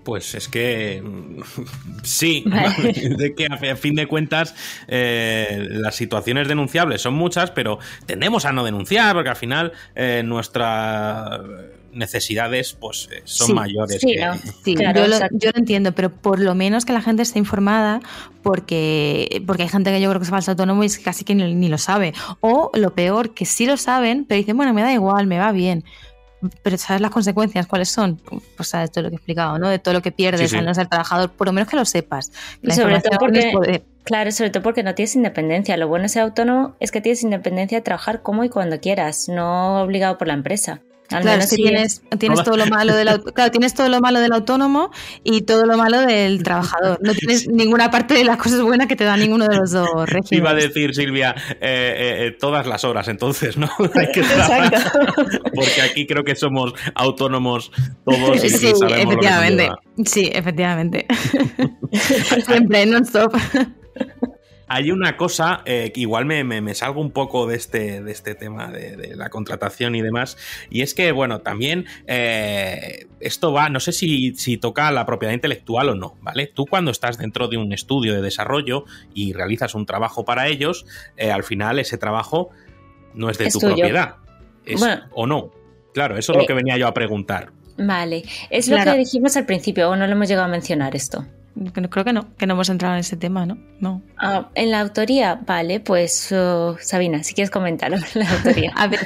Pues 0.07 0.35
es 0.35 0.47
que 0.47 1.03
sí, 2.03 2.41
vale. 2.47 2.93
de 3.17 3.35
que 3.35 3.47
a 3.47 3.75
fin 3.75 3.93
de 3.93 4.07
cuentas 4.07 4.55
eh, 4.87 5.67
las 5.69 5.95
situaciones 5.95 6.47
denunciables 6.47 7.01
son 7.01 7.13
muchas, 7.13 7.51
pero 7.51 7.79
tendemos 8.05 8.45
a 8.45 8.53
no 8.53 8.63
denunciar 8.63 9.13
porque 9.13 9.31
al 9.31 9.35
final 9.35 9.73
eh, 9.95 10.21
nuestras 10.23 11.41
necesidades 11.91 12.71
pues 12.71 13.09
son 13.25 13.47
sí, 13.47 13.53
mayores. 13.53 13.99
Sí, 13.99 14.15
que... 14.15 14.25
no, 14.25 14.35
sí 14.63 14.75
claro, 14.75 15.01
yo, 15.01 15.07
lo, 15.07 15.19
yo, 15.31 15.51
lo, 15.51 15.59
entiendo, 15.59 15.91
pero 15.91 16.09
por 16.09 16.39
lo 16.39 16.55
menos 16.55 16.85
que 16.85 16.93
la 16.93 17.01
gente 17.01 17.23
esté 17.23 17.39
informada 17.39 17.99
porque, 18.43 19.43
porque 19.45 19.63
hay 19.63 19.69
gente 19.69 19.91
que 19.91 19.99
yo 19.99 20.09
creo 20.09 20.21
que 20.21 20.23
es 20.23 20.29
falso 20.29 20.51
autónomo 20.51 20.85
y 20.85 20.89
casi 21.03 21.25
que 21.25 21.35
ni, 21.35 21.53
ni 21.53 21.67
lo 21.67 21.77
sabe. 21.77 22.13
O 22.39 22.71
lo 22.75 22.95
peor, 22.95 23.33
que 23.33 23.45
sí 23.45 23.65
lo 23.65 23.75
saben, 23.75 24.23
pero 24.23 24.37
dicen, 24.37 24.55
bueno, 24.55 24.73
me 24.73 24.83
da 24.83 24.93
igual, 24.93 25.27
me 25.27 25.37
va 25.37 25.51
bien 25.51 25.83
pero 26.61 26.77
¿sabes 26.77 27.01
las 27.01 27.11
consecuencias 27.11 27.65
cuáles 27.67 27.89
son? 27.89 28.21
Pues 28.55 28.69
sabes 28.69 28.91
todo 28.91 29.03
lo 29.03 29.09
que 29.09 29.15
he 29.15 29.17
explicado, 29.17 29.57
¿no? 29.57 29.69
De 29.69 29.79
todo 29.79 29.93
lo 29.93 30.01
que 30.01 30.11
pierdes 30.11 30.41
sí, 30.41 30.47
sí. 30.49 30.57
al 30.57 30.65
no 30.65 30.73
ser 30.73 30.87
trabajador, 30.87 31.31
por 31.31 31.47
lo 31.47 31.53
menos 31.53 31.69
que 31.69 31.75
lo 31.75 31.85
sepas. 31.85 32.31
La 32.61 32.75
sobre 32.75 32.99
todo 33.01 33.17
porque, 33.19 33.83
claro, 34.03 34.31
sobre 34.31 34.49
todo 34.51 34.63
porque 34.63 34.83
no 34.83 34.93
tienes 34.93 35.15
independencia. 35.15 35.77
Lo 35.77 35.87
bueno 35.87 36.03
de 36.03 36.09
ser 36.09 36.23
autónomo 36.23 36.75
es 36.79 36.91
que 36.91 37.01
tienes 37.01 37.23
independencia 37.23 37.77
de 37.79 37.81
trabajar 37.81 38.21
como 38.21 38.43
y 38.43 38.49
cuando 38.49 38.79
quieras, 38.79 39.27
no 39.29 39.81
obligado 39.81 40.17
por 40.17 40.27
la 40.27 40.33
empresa. 40.35 40.81
Al 41.09 41.21
claro, 41.21 41.43
que 41.49 41.55
tienes, 41.55 42.01
tienes 42.19 42.43
todo 42.43 42.57
lo 42.57 42.65
malo 42.65 42.95
del 42.95 43.23
claro, 43.33 43.51
tienes 43.51 43.73
todo 43.73 43.87
lo 43.87 44.01
malo 44.01 44.19
del 44.19 44.33
autónomo 44.33 44.91
y 45.23 45.43
todo 45.43 45.65
lo 45.65 45.77
malo 45.77 46.01
del 46.01 46.43
trabajador. 46.43 46.99
No 47.01 47.13
tienes 47.13 47.47
ninguna 47.47 47.89
parte 47.89 48.13
de 48.13 48.25
las 48.25 48.37
cosas 48.37 48.61
buenas 48.61 48.87
que 48.87 48.95
te 48.95 49.05
da 49.05 49.15
ninguno 49.15 49.47
de 49.47 49.55
los 49.55 49.71
dos 49.71 49.87
regímenes. 50.05 50.31
Iba 50.31 50.49
a 50.51 50.55
decir 50.55 50.93
Silvia, 50.93 51.33
eh, 51.61 52.27
eh, 52.27 52.37
todas 52.37 52.67
las 52.67 52.83
horas 52.83 53.07
entonces, 53.07 53.57
¿no? 53.57 53.69
Hay 53.95 54.11
que. 54.11 54.21
Porque 55.55 55.81
aquí 55.81 56.05
creo 56.05 56.23
que 56.23 56.35
somos 56.35 56.73
autónomos 56.93 57.71
todos 58.03 58.43
y 58.43 58.49
sí, 58.49 58.73
sabemos 58.77 59.13
efectivamente. 59.13 59.67
Lo 59.67 60.03
que 60.03 60.09
sí, 60.09 60.29
efectivamente. 60.33 61.07
Siempre 62.45 62.85
non-stop 62.85 63.33
hay 64.67 64.91
una 64.91 65.15
cosa 65.15 65.61
eh, 65.65 65.91
que 65.93 66.01
igual 66.01 66.25
me, 66.25 66.43
me, 66.43 66.61
me, 66.61 66.75
salgo 66.75 67.01
un 67.01 67.11
poco 67.11 67.47
de 67.47 67.55
este, 67.55 68.03
de 68.03 68.11
este 68.11 68.35
tema 68.35 68.69
de, 68.69 68.97
de, 68.97 69.15
la 69.15 69.29
contratación 69.29 69.95
y 69.95 70.01
demás, 70.01 70.37
y 70.69 70.81
es 70.81 70.93
que, 70.93 71.11
bueno, 71.11 71.39
también 71.39 71.85
eh, 72.05 73.07
esto 73.19 73.53
va, 73.53 73.69
no 73.69 73.79
sé 73.79 73.93
si, 73.93 74.35
si, 74.35 74.57
toca 74.57 74.91
la 74.91 75.05
propiedad 75.05 75.33
intelectual 75.33 75.89
o 75.89 75.95
no, 75.95 76.15
¿vale? 76.21 76.47
Tú 76.47 76.65
cuando 76.65 76.91
estás 76.91 77.17
dentro 77.17 77.47
de 77.47 77.57
un 77.57 77.71
estudio 77.71 78.13
de 78.13 78.21
desarrollo 78.21 78.85
y 79.13 79.33
realizas 79.33 79.73
un 79.73 79.85
trabajo 79.85 80.25
para 80.25 80.47
ellos, 80.47 80.85
eh, 81.15 81.31
al 81.31 81.43
final 81.43 81.79
ese 81.79 81.97
trabajo 81.97 82.49
no 83.13 83.29
es 83.29 83.37
de 83.37 83.47
es 83.47 83.53
tu 83.53 83.59
tuyo. 83.59 83.75
propiedad, 83.75 84.15
es, 84.65 84.79
bueno, 84.79 85.03
o 85.11 85.25
no. 85.25 85.51
Claro, 85.93 86.17
eso 86.17 86.33
es 86.33 86.37
lo 86.37 86.45
que 86.45 86.53
venía 86.53 86.77
yo 86.77 86.87
a 86.87 86.93
preguntar. 86.93 87.51
Vale, 87.77 88.23
es 88.49 88.67
lo 88.67 88.77
que 88.83 88.97
dijimos 88.97 89.37
al 89.37 89.45
principio, 89.45 89.89
o 89.89 89.95
no 89.95 90.05
lo 90.05 90.13
hemos 90.13 90.27
llegado 90.27 90.47
a 90.47 90.51
mencionar 90.51 90.95
esto. 90.95 91.25
Creo 91.89 92.05
que 92.05 92.13
no, 92.13 92.35
que 92.35 92.45
no 92.45 92.53
hemos 92.53 92.69
entrado 92.69 92.93
en 92.95 92.99
ese 92.99 93.17
tema, 93.17 93.45
¿no? 93.45 93.57
no. 93.79 94.01
Ah, 94.17 94.49
en 94.55 94.71
la 94.71 94.81
autoría, 94.81 95.35
vale, 95.35 95.79
pues 95.79 96.31
uh, 96.31 96.75
Sabina, 96.79 97.23
si 97.23 97.33
quieres 97.33 97.51
comentarlo, 97.51 97.97
la 98.13 98.29
autoría. 98.29 98.71
a 98.75 98.87
ver, 98.87 98.99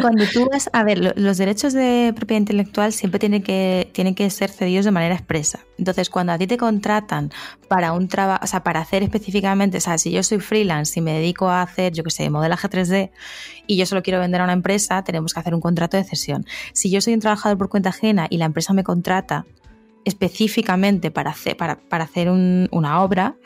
cuando 0.00 0.24
tú 0.32 0.48
vas, 0.50 0.68
a 0.72 0.84
ver, 0.84 1.18
los 1.18 1.38
derechos 1.38 1.72
de 1.72 2.12
propiedad 2.14 2.40
intelectual 2.40 2.92
siempre 2.92 3.18
tienen 3.18 3.42
que, 3.42 3.90
tienen 3.92 4.14
que 4.14 4.28
ser 4.30 4.50
cedidos 4.50 4.84
de 4.84 4.90
manera 4.90 5.14
expresa. 5.14 5.60
Entonces, 5.78 6.10
cuando 6.10 6.32
a 6.32 6.38
ti 6.38 6.46
te 6.46 6.56
contratan 6.56 7.30
para 7.68 7.92
un 7.92 8.08
trabajo, 8.08 8.44
o 8.44 8.46
sea, 8.46 8.62
para 8.62 8.80
hacer 8.80 9.02
específicamente, 9.02 9.78
o 9.78 9.80
sea, 9.80 9.98
si 9.98 10.10
yo 10.10 10.22
soy 10.22 10.40
freelance 10.40 10.98
y 10.98 11.02
me 11.02 11.12
dedico 11.12 11.48
a 11.48 11.62
hacer, 11.62 11.92
yo 11.92 12.04
qué 12.04 12.10
sé, 12.10 12.28
modelaje 12.30 12.68
3D 12.68 13.10
y 13.66 13.76
yo 13.76 13.86
solo 13.86 14.02
quiero 14.02 14.20
vender 14.20 14.40
a 14.40 14.44
una 14.44 14.52
empresa, 14.52 15.02
tenemos 15.04 15.32
que 15.34 15.40
hacer 15.40 15.54
un 15.54 15.60
contrato 15.60 15.96
de 15.96 16.04
cesión. 16.04 16.44
Si 16.72 16.90
yo 16.90 17.00
soy 17.00 17.14
un 17.14 17.20
trabajador 17.20 17.58
por 17.58 17.68
cuenta 17.68 17.90
ajena 17.90 18.26
y 18.28 18.38
la 18.38 18.46
empresa 18.46 18.72
me 18.72 18.84
contrata 18.84 19.46
específicamente 20.04 21.10
para 21.10 21.30
hacer, 21.30 21.56
para, 21.56 21.78
para 21.78 22.04
hacer 22.04 22.30
un, 22.30 22.68
una 22.70 23.02
obra, 23.02 23.36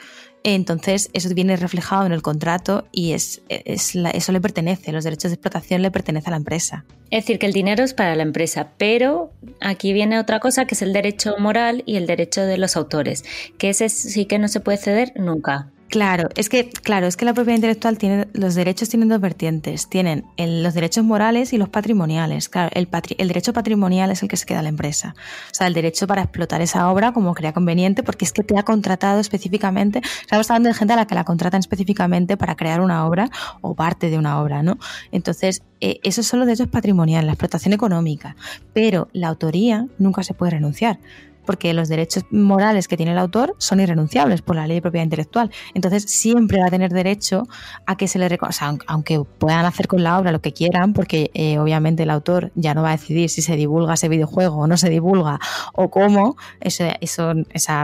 entonces 0.45 1.11
eso 1.13 1.33
viene 1.35 1.57
reflejado 1.57 2.05
en 2.05 2.13
el 2.13 2.23
contrato 2.23 2.87
y 2.91 3.13
es, 3.13 3.43
eso 3.49 4.33
le 4.33 4.41
pertenece, 4.41 4.93
los 4.93 5.05
derechos 5.05 5.31
de 5.31 5.35
explotación 5.35 5.83
le 5.83 5.91
pertenece 5.91 6.29
a 6.29 6.31
la 6.33 6.37
empresa. 6.37 6.85
Es 7.11 7.25
decir, 7.25 7.39
que 7.39 7.47
el 7.47 7.53
dinero 7.53 7.85
es 7.85 7.95
para 7.95 8.17
la 8.17 8.23
empresa, 8.23 8.71
pero 8.77 9.33
aquí 9.61 9.93
viene 9.93 10.19
otra 10.19 10.41
cosa 10.41 10.65
que 10.65 10.75
es 10.75 10.83
el 10.83 10.93
derecho 10.93 11.37
moral 11.39 11.83
y 11.87 11.97
el 11.97 12.07
derecho 12.07 12.43
de 12.43 12.59
los 12.59 12.77
autores, 12.77 13.25
que 13.59 13.71
ese 13.71 13.89
sí 13.89 14.25
que 14.25 14.39
no 14.39 14.49
se 14.49 14.61
puede 14.61 14.79
ceder 14.79 15.13
nunca. 15.17 15.71
Claro, 15.93 16.31
es 16.37 16.49
que, 16.49 16.71
claro, 16.71 17.07
es 17.07 17.19
que 17.19 17.27
la 17.27 17.35
propiedad 17.35 17.57
intelectual 17.57 17.99
tiene, 17.99 18.27
los 18.33 18.55
derechos 18.55 18.89
tienen 18.89 19.11
dos 19.11 19.21
vertientes, 19.21 19.91
tienen 19.91 20.25
el, 20.39 20.62
los 20.62 20.73
derechos 20.73 21.05
morales 21.05 21.53
y 21.53 21.59
los 21.59 21.69
patrimoniales. 21.69 22.49
Claro, 22.49 22.71
el, 22.73 22.87
patri, 22.89 23.15
el, 23.19 23.29
derecho 23.29 23.53
patrimonial 23.53 24.11
es 24.11 24.23
el 24.23 24.31
que 24.31 24.39
se 24.39 24.47
queda 24.47 24.61
a 24.61 24.62
la 24.62 24.71
empresa. 24.71 25.15
O 25.51 25.55
sea, 25.55 25.67
el 25.67 25.75
derecho 25.75 26.07
para 26.07 26.23
explotar 26.23 26.62
esa 26.62 26.91
obra 26.91 27.12
como 27.12 27.35
crea 27.35 27.53
conveniente, 27.53 28.03
porque 28.03 28.25
es 28.25 28.33
que 28.33 28.43
te 28.43 28.57
ha 28.57 28.62
contratado 28.62 29.21
específicamente. 29.21 30.01
Estamos 30.23 30.51
hablando 30.51 30.71
de 30.71 30.75
gente 30.77 30.95
a 30.95 30.97
la 30.97 31.07
que 31.07 31.15
la 31.15 31.25
contratan 31.25 31.61
específicamente 31.61 32.39
para 32.39 32.57
crear 32.57 32.81
una 32.81 33.07
obra 33.07 33.29
o 33.61 33.75
parte 33.75 34.09
de 34.09 34.17
una 34.17 34.41
obra, 34.41 34.62
¿no? 34.62 34.79
Entonces, 35.11 35.62
eh, 35.83 36.01
esos 36.05 36.27
son 36.27 36.39
los 36.39 36.47
derechos 36.47 36.69
patrimoniales, 36.69 37.27
la 37.27 37.33
explotación 37.33 37.75
económica. 37.75 38.35
Pero 38.73 39.09
la 39.12 39.29
autoría 39.29 39.89
nunca 39.99 40.23
se 40.23 40.33
puede 40.33 40.53
renunciar 40.53 41.01
porque 41.45 41.73
los 41.75 41.89
derechos 41.89 42.25
morales 42.31 42.89
que 42.89 42.97
tiene 42.97 43.12
el 43.12 43.19
autor 43.19 43.55
son 43.59 43.81
irrenunciables 43.81 44.43
por 44.43 44.57
la 44.57 44.67
ley 44.67 44.77
de 44.77 44.83
propiedad 44.83 45.05
intelectual. 45.05 45.51
Entonces 45.75 46.05
siempre 46.05 46.61
va 46.61 46.67
a 46.67 46.71
tener 46.71 46.93
derecho 46.93 47.47
a 47.87 47.97
que 47.97 48.09
se 48.09 48.19
le 48.19 48.33
o 48.41 48.53
sea, 48.53 48.77
aunque 48.87 49.23
puedan 49.39 49.65
hacer 49.67 49.89
con 49.89 50.03
la 50.03 50.19
obra 50.19 50.33
lo 50.33 50.41
que 50.41 50.53
quieran, 50.53 50.93
porque 50.93 51.31
eh, 51.35 51.59
obviamente 51.59 52.05
el 52.05 52.11
autor 52.11 52.51
ya 52.55 52.75
no 52.75 52.83
va 52.83 52.91
a 52.91 52.93
decidir 52.93 53.29
si 53.29 53.43
se 53.43 53.57
divulga 53.57 53.95
ese 53.95 54.09
videojuego 54.09 54.57
o 54.57 54.67
no 54.67 54.77
se 54.77 54.89
divulga 54.91 55.39
o 55.75 55.91
cómo, 55.91 56.37
eso, 56.61 56.85
eso 57.01 57.33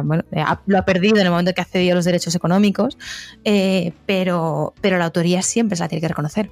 bueno, 0.04 0.24
lo 0.66 0.78
ha 0.78 0.84
perdido 0.84 1.16
en 1.16 1.26
el 1.26 1.30
momento 1.30 1.52
que 1.52 1.60
ha 1.60 1.64
cedido 1.64 1.94
los 1.94 2.04
derechos 2.04 2.34
económicos, 2.34 2.98
eh, 3.44 3.92
pero, 4.06 4.74
pero 4.80 4.98
la 4.98 5.06
autoría 5.06 5.42
siempre 5.42 5.76
se 5.76 5.82
la 5.82 5.88
tiene 5.88 6.00
que 6.00 6.08
reconocer. 6.08 6.50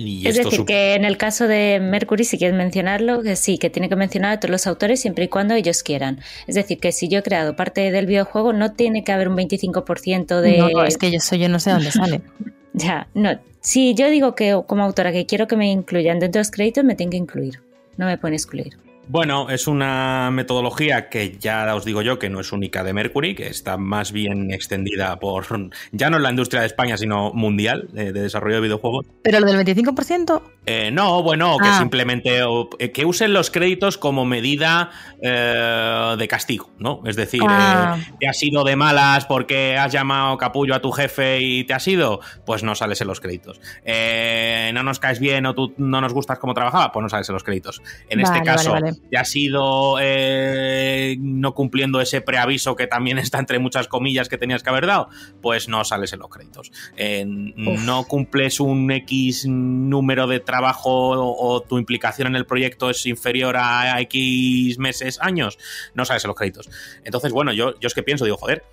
Y 0.00 0.28
es 0.28 0.36
decir, 0.36 0.64
que 0.64 0.94
en 0.94 1.04
el 1.04 1.16
caso 1.16 1.48
de 1.48 1.80
Mercury, 1.82 2.22
si 2.22 2.38
quieres 2.38 2.56
mencionarlo, 2.56 3.20
que 3.20 3.34
sí, 3.34 3.58
que 3.58 3.68
tiene 3.68 3.88
que 3.88 3.96
mencionar 3.96 4.34
a 4.34 4.40
todos 4.40 4.52
los 4.52 4.68
autores 4.68 5.00
siempre 5.00 5.24
y 5.24 5.28
cuando 5.28 5.54
ellos 5.54 5.82
quieran. 5.82 6.20
Es 6.46 6.54
decir, 6.54 6.78
que 6.78 6.92
si 6.92 7.08
yo 7.08 7.18
he 7.18 7.22
creado 7.24 7.56
parte 7.56 7.90
del 7.90 8.06
videojuego, 8.06 8.52
no 8.52 8.72
tiene 8.74 9.02
que 9.02 9.10
haber 9.10 9.28
un 9.28 9.36
25% 9.36 10.40
de... 10.40 10.58
No, 10.58 10.84
es 10.84 10.98
que 10.98 11.10
yo, 11.10 11.18
soy, 11.18 11.40
yo 11.40 11.48
no 11.48 11.58
sé 11.58 11.70
dónde 11.70 11.90
sale. 11.90 12.20
ya, 12.74 13.08
no. 13.14 13.40
Si 13.60 13.94
yo 13.94 14.08
digo 14.08 14.36
que 14.36 14.56
como 14.68 14.84
autora 14.84 15.10
que 15.10 15.26
quiero 15.26 15.48
que 15.48 15.56
me 15.56 15.68
incluyan 15.68 16.20
dentro 16.20 16.38
de 16.38 16.44
los 16.44 16.52
créditos, 16.52 16.84
me 16.84 16.94
tienen 16.94 17.10
que 17.10 17.16
incluir. 17.16 17.60
No 17.96 18.06
me 18.06 18.16
pone 18.18 18.36
excluir. 18.36 18.78
Bueno, 19.10 19.48
es 19.48 19.66
una 19.66 20.30
metodología 20.30 21.08
que 21.08 21.38
ya 21.38 21.74
os 21.74 21.84
digo 21.86 22.02
yo 22.02 22.18
que 22.18 22.28
no 22.28 22.40
es 22.40 22.52
única 22.52 22.84
de 22.84 22.92
Mercury, 22.92 23.34
que 23.34 23.46
está 23.46 23.78
más 23.78 24.12
bien 24.12 24.52
extendida 24.52 25.18
por 25.18 25.46
ya 25.92 26.10
no 26.10 26.18
en 26.18 26.22
la 26.22 26.30
industria 26.30 26.60
de 26.60 26.66
España, 26.66 26.96
sino 26.98 27.32
mundial 27.32 27.88
de, 27.92 28.12
de 28.12 28.20
desarrollo 28.20 28.56
de 28.56 28.60
videojuegos. 28.62 29.06
Pero 29.22 29.40
lo 29.40 29.46
del 29.46 29.56
25%, 29.64 30.42
Eh, 30.70 30.90
no, 30.92 31.22
bueno, 31.22 31.56
que 31.56 31.68
Ah. 31.68 31.78
simplemente 31.78 32.42
eh, 32.78 32.90
que 32.92 33.06
usen 33.06 33.32
los 33.32 33.50
créditos 33.50 33.96
como 33.96 34.26
medida 34.26 34.90
eh, 35.22 36.14
de 36.18 36.28
castigo, 36.28 36.68
¿no? 36.78 37.00
Es 37.06 37.16
decir, 37.16 37.40
Ah. 37.48 37.96
eh, 37.98 38.12
te 38.20 38.28
has 38.28 38.42
ido 38.42 38.62
de 38.64 38.76
malas 38.76 39.24
porque 39.24 39.78
has 39.78 39.90
llamado 39.90 40.36
capullo 40.36 40.74
a 40.74 40.80
tu 40.82 40.92
jefe 40.92 41.40
y 41.40 41.64
te 41.64 41.72
has 41.72 41.88
ido, 41.88 42.20
pues 42.44 42.62
no 42.62 42.74
sales 42.74 43.00
en 43.00 43.06
los 43.08 43.20
créditos. 43.20 43.58
Eh, 43.86 44.70
no 44.74 44.82
nos 44.82 44.98
caes 44.98 45.18
bien 45.20 45.46
o 45.46 45.54
tú 45.54 45.72
no 45.78 46.02
nos 46.02 46.12
gustas 46.12 46.38
como 46.38 46.52
trabajaba, 46.52 46.92
pues 46.92 47.02
no 47.02 47.08
sales 47.08 47.26
en 47.30 47.32
los 47.32 47.44
créditos. 47.44 47.80
En 48.10 48.20
este 48.20 48.42
caso, 48.42 48.72
vale, 48.72 48.90
vale. 48.90 48.97
Te 49.10 49.18
has 49.18 49.34
ido 49.34 49.96
eh, 50.00 51.16
no 51.20 51.54
cumpliendo 51.54 52.00
ese 52.00 52.20
preaviso 52.20 52.76
que 52.76 52.86
también 52.86 53.18
está 53.18 53.38
entre 53.38 53.58
muchas 53.58 53.88
comillas 53.88 54.28
que 54.28 54.38
tenías 54.38 54.62
que 54.62 54.70
haber 54.70 54.86
dado, 54.86 55.08
pues 55.40 55.68
no 55.68 55.84
sales 55.84 56.12
en 56.12 56.20
los 56.20 56.28
créditos. 56.28 56.70
Eh, 56.96 57.24
no 57.26 58.04
cumples 58.04 58.60
un 58.60 58.90
X 58.90 59.46
número 59.46 60.26
de 60.26 60.40
trabajo 60.40 61.10
o, 61.10 61.54
o 61.54 61.60
tu 61.62 61.78
implicación 61.78 62.28
en 62.28 62.36
el 62.36 62.46
proyecto 62.46 62.90
es 62.90 63.04
inferior 63.06 63.56
a 63.56 64.00
X 64.02 64.78
meses, 64.78 65.18
años, 65.20 65.58
no 65.94 66.04
sales 66.04 66.24
en 66.24 66.28
los 66.28 66.36
créditos. 66.36 66.70
Entonces, 67.04 67.32
bueno, 67.32 67.52
yo, 67.52 67.78
yo 67.80 67.86
es 67.86 67.94
que 67.94 68.02
pienso, 68.02 68.24
digo, 68.24 68.36
joder, 68.36 68.64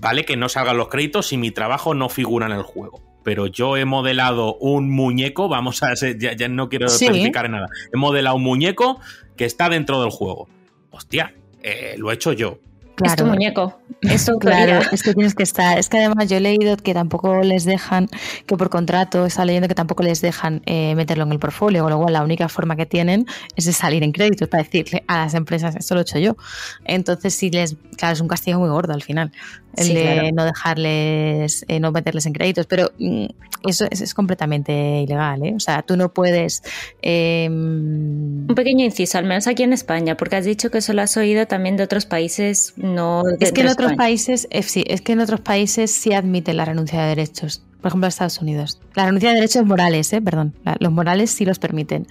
vale 0.00 0.24
que 0.24 0.36
no 0.36 0.48
salgan 0.48 0.76
los 0.76 0.88
créditos 0.88 1.28
si 1.28 1.36
mi 1.36 1.50
trabajo 1.50 1.94
no 1.94 2.08
figura 2.08 2.46
en 2.46 2.52
el 2.52 2.62
juego. 2.62 3.09
Pero 3.22 3.46
yo 3.46 3.76
he 3.76 3.84
modelado 3.84 4.56
un 4.56 4.90
muñeco, 4.90 5.48
vamos 5.48 5.82
a 5.82 5.94
ser, 5.96 6.18
ya, 6.18 6.34
ya 6.34 6.48
no 6.48 6.68
quiero 6.68 6.88
Sí. 6.88 7.06
especificar 7.06 7.46
en 7.46 7.52
nada. 7.52 7.66
He 7.92 7.96
modelado 7.96 8.36
un 8.36 8.42
muñeco 8.42 9.00
que 9.36 9.44
está 9.44 9.68
dentro 9.68 10.00
del 10.00 10.10
juego. 10.10 10.48
Hostia, 10.90 11.34
eh, 11.62 11.94
lo 11.98 12.10
he 12.10 12.14
hecho 12.14 12.32
yo. 12.32 12.58
Es 13.02 13.16
tu 13.16 13.24
muñeco. 13.24 13.80
Es 14.02 14.26
tu 14.26 14.38
Claro, 14.38 14.82
es 14.92 15.02
que 15.02 15.14
tienes 15.14 15.34
que 15.34 15.42
estar. 15.42 15.78
Es 15.78 15.88
que 15.88 15.96
además 15.96 16.28
yo 16.28 16.36
he 16.36 16.40
leído 16.40 16.76
que 16.76 16.92
tampoco 16.92 17.40
les 17.40 17.64
dejan, 17.64 18.08
que 18.44 18.58
por 18.58 18.68
contrato 18.68 19.24
está 19.24 19.46
leyendo 19.46 19.68
que 19.68 19.74
tampoco 19.74 20.02
les 20.02 20.20
dejan 20.20 20.60
eh, 20.66 20.94
meterlo 20.94 21.24
en 21.24 21.32
el 21.32 21.38
portfolio, 21.38 21.82
con 21.82 21.92
lo 21.92 21.98
cual 21.98 22.12
la 22.12 22.22
única 22.22 22.50
forma 22.50 22.76
que 22.76 22.84
tienen 22.84 23.24
es 23.56 23.64
de 23.64 23.72
salir 23.72 24.02
en 24.02 24.12
créditos 24.12 24.48
para 24.48 24.64
decirle 24.64 25.02
a 25.06 25.16
las 25.24 25.32
empresas, 25.32 25.76
esto 25.76 25.94
lo 25.94 26.00
he 26.00 26.02
hecho 26.02 26.18
yo. 26.18 26.36
Entonces, 26.84 27.32
sí 27.34 27.50
les, 27.50 27.74
claro, 27.96 28.12
es 28.12 28.20
un 28.20 28.28
castigo 28.28 28.58
muy 28.60 28.68
gordo 28.68 28.92
al 28.92 29.02
final, 29.02 29.32
el 29.76 29.84
Sí, 29.84 29.94
de 29.94 30.02
claro. 30.02 30.28
no 30.34 30.44
dejarles, 30.44 31.64
eh, 31.68 31.80
no 31.80 31.92
meterles 31.92 32.26
en 32.26 32.32
créditos, 32.32 32.66
pero 32.66 32.90
mm, 32.98 33.26
eso 33.68 33.86
es, 33.90 34.00
es 34.00 34.14
completamente 34.14 35.00
ilegal, 35.02 35.44
¿eh? 35.44 35.52
O 35.54 35.60
sea, 35.60 35.82
tú 35.82 35.96
no 35.96 36.12
puedes. 36.12 36.62
eh, 37.02 37.46
Un 37.50 38.52
pequeño 38.54 38.84
inciso, 38.84 39.18
al 39.18 39.24
menos 39.24 39.46
aquí 39.46 39.62
en 39.62 39.72
España, 39.72 40.16
porque 40.16 40.36
has 40.36 40.44
dicho 40.44 40.70
que 40.70 40.78
eso 40.78 40.92
lo 40.92 41.02
has 41.02 41.16
oído 41.16 41.46
también 41.46 41.76
de 41.76 41.82
otros 41.84 42.06
países, 42.06 42.72
no 42.76 43.22
de 43.24 43.36
Es 43.44 43.52
que 43.52 43.60
en 43.62 43.68
otros 43.68 43.92
países, 43.94 44.48
eh, 44.50 44.62
sí, 44.62 44.84
es 44.86 45.00
que 45.02 45.12
en 45.12 45.20
otros 45.20 45.40
países 45.40 45.90
sí 45.90 46.12
admiten 46.12 46.56
la 46.56 46.64
renuncia 46.64 47.00
de 47.02 47.08
derechos. 47.08 47.62
Por 47.80 47.88
ejemplo, 47.88 48.08
Estados 48.08 48.40
Unidos. 48.42 48.78
La 48.94 49.06
renuncia 49.06 49.30
de 49.30 49.36
derechos 49.36 49.64
morales, 49.64 50.12
eh, 50.12 50.20
perdón. 50.20 50.54
La- 50.64 50.76
los 50.80 50.92
morales 50.92 51.30
sí 51.30 51.44
los 51.46 51.58
permiten. 51.58 52.06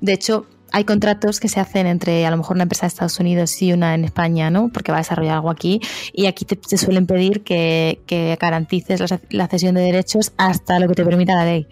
De 0.00 0.12
hecho, 0.14 0.46
hay 0.72 0.84
contratos 0.84 1.38
que 1.38 1.48
se 1.48 1.60
hacen 1.60 1.86
entre 1.86 2.26
a 2.26 2.30
lo 2.30 2.38
mejor 2.38 2.56
una 2.56 2.64
empresa 2.64 2.86
de 2.86 2.88
Estados 2.88 3.20
Unidos 3.20 3.60
y 3.60 3.72
una 3.72 3.94
en 3.94 4.04
España, 4.04 4.50
¿no? 4.50 4.70
Porque 4.72 4.90
va 4.90 4.98
a 4.98 5.00
desarrollar 5.02 5.34
algo 5.34 5.50
aquí. 5.50 5.80
Y 6.12 6.26
aquí 6.26 6.44
te, 6.44 6.78
suelen 6.78 7.06
pedir 7.06 7.44
que, 7.44 8.00
que 8.06 8.36
garantices 8.40 9.00
la, 9.00 9.20
la 9.30 9.48
cesión 9.48 9.74
de 9.74 9.82
derechos 9.82 10.32
hasta 10.38 10.78
lo 10.80 10.88
que 10.88 10.94
te 10.94 11.04
permita 11.04 11.34
la 11.34 11.44
ley. 11.44 11.66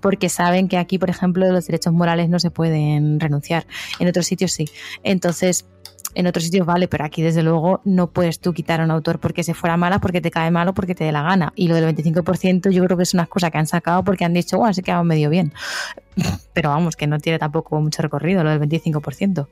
Porque 0.00 0.28
saben 0.28 0.68
que 0.68 0.78
aquí, 0.78 0.98
por 0.98 1.10
ejemplo, 1.10 1.50
los 1.52 1.66
derechos 1.66 1.92
morales 1.92 2.28
no 2.28 2.38
se 2.38 2.50
pueden 2.50 3.20
renunciar. 3.20 3.66
En 3.98 4.08
otros 4.08 4.26
sitios 4.26 4.52
sí. 4.52 4.66
Entonces, 5.02 5.66
en 6.16 6.26
otros 6.26 6.44
sitios 6.44 6.66
vale, 6.66 6.88
pero 6.88 7.04
aquí 7.04 7.20
desde 7.20 7.42
luego 7.42 7.82
no 7.84 8.06
puedes 8.08 8.40
tú 8.40 8.54
quitar 8.54 8.80
a 8.80 8.84
un 8.84 8.90
autor 8.90 9.20
porque 9.20 9.44
se 9.44 9.52
fuera 9.52 9.76
mala, 9.76 10.00
porque 10.00 10.22
te 10.22 10.30
cae 10.30 10.50
malo, 10.50 10.72
porque 10.72 10.94
te 10.94 11.04
dé 11.04 11.12
la 11.12 11.22
gana. 11.22 11.52
Y 11.54 11.68
lo 11.68 11.74
del 11.74 11.94
25% 11.94 12.70
yo 12.70 12.82
creo 12.84 12.96
que 12.96 13.02
es 13.02 13.12
una 13.12 13.26
cosa 13.26 13.50
que 13.50 13.58
han 13.58 13.66
sacado 13.66 14.02
porque 14.02 14.24
han 14.24 14.32
dicho, 14.32 14.56
bueno, 14.56 14.72
se 14.72 14.82
quedado 14.82 15.04
medio 15.04 15.28
bien. 15.28 15.52
Pero 16.54 16.70
vamos, 16.70 16.96
que 16.96 17.06
no 17.06 17.18
tiene 17.18 17.38
tampoco 17.38 17.78
mucho 17.82 18.00
recorrido 18.00 18.42
lo 18.42 18.50
del 18.50 18.60
25%. 18.60 19.46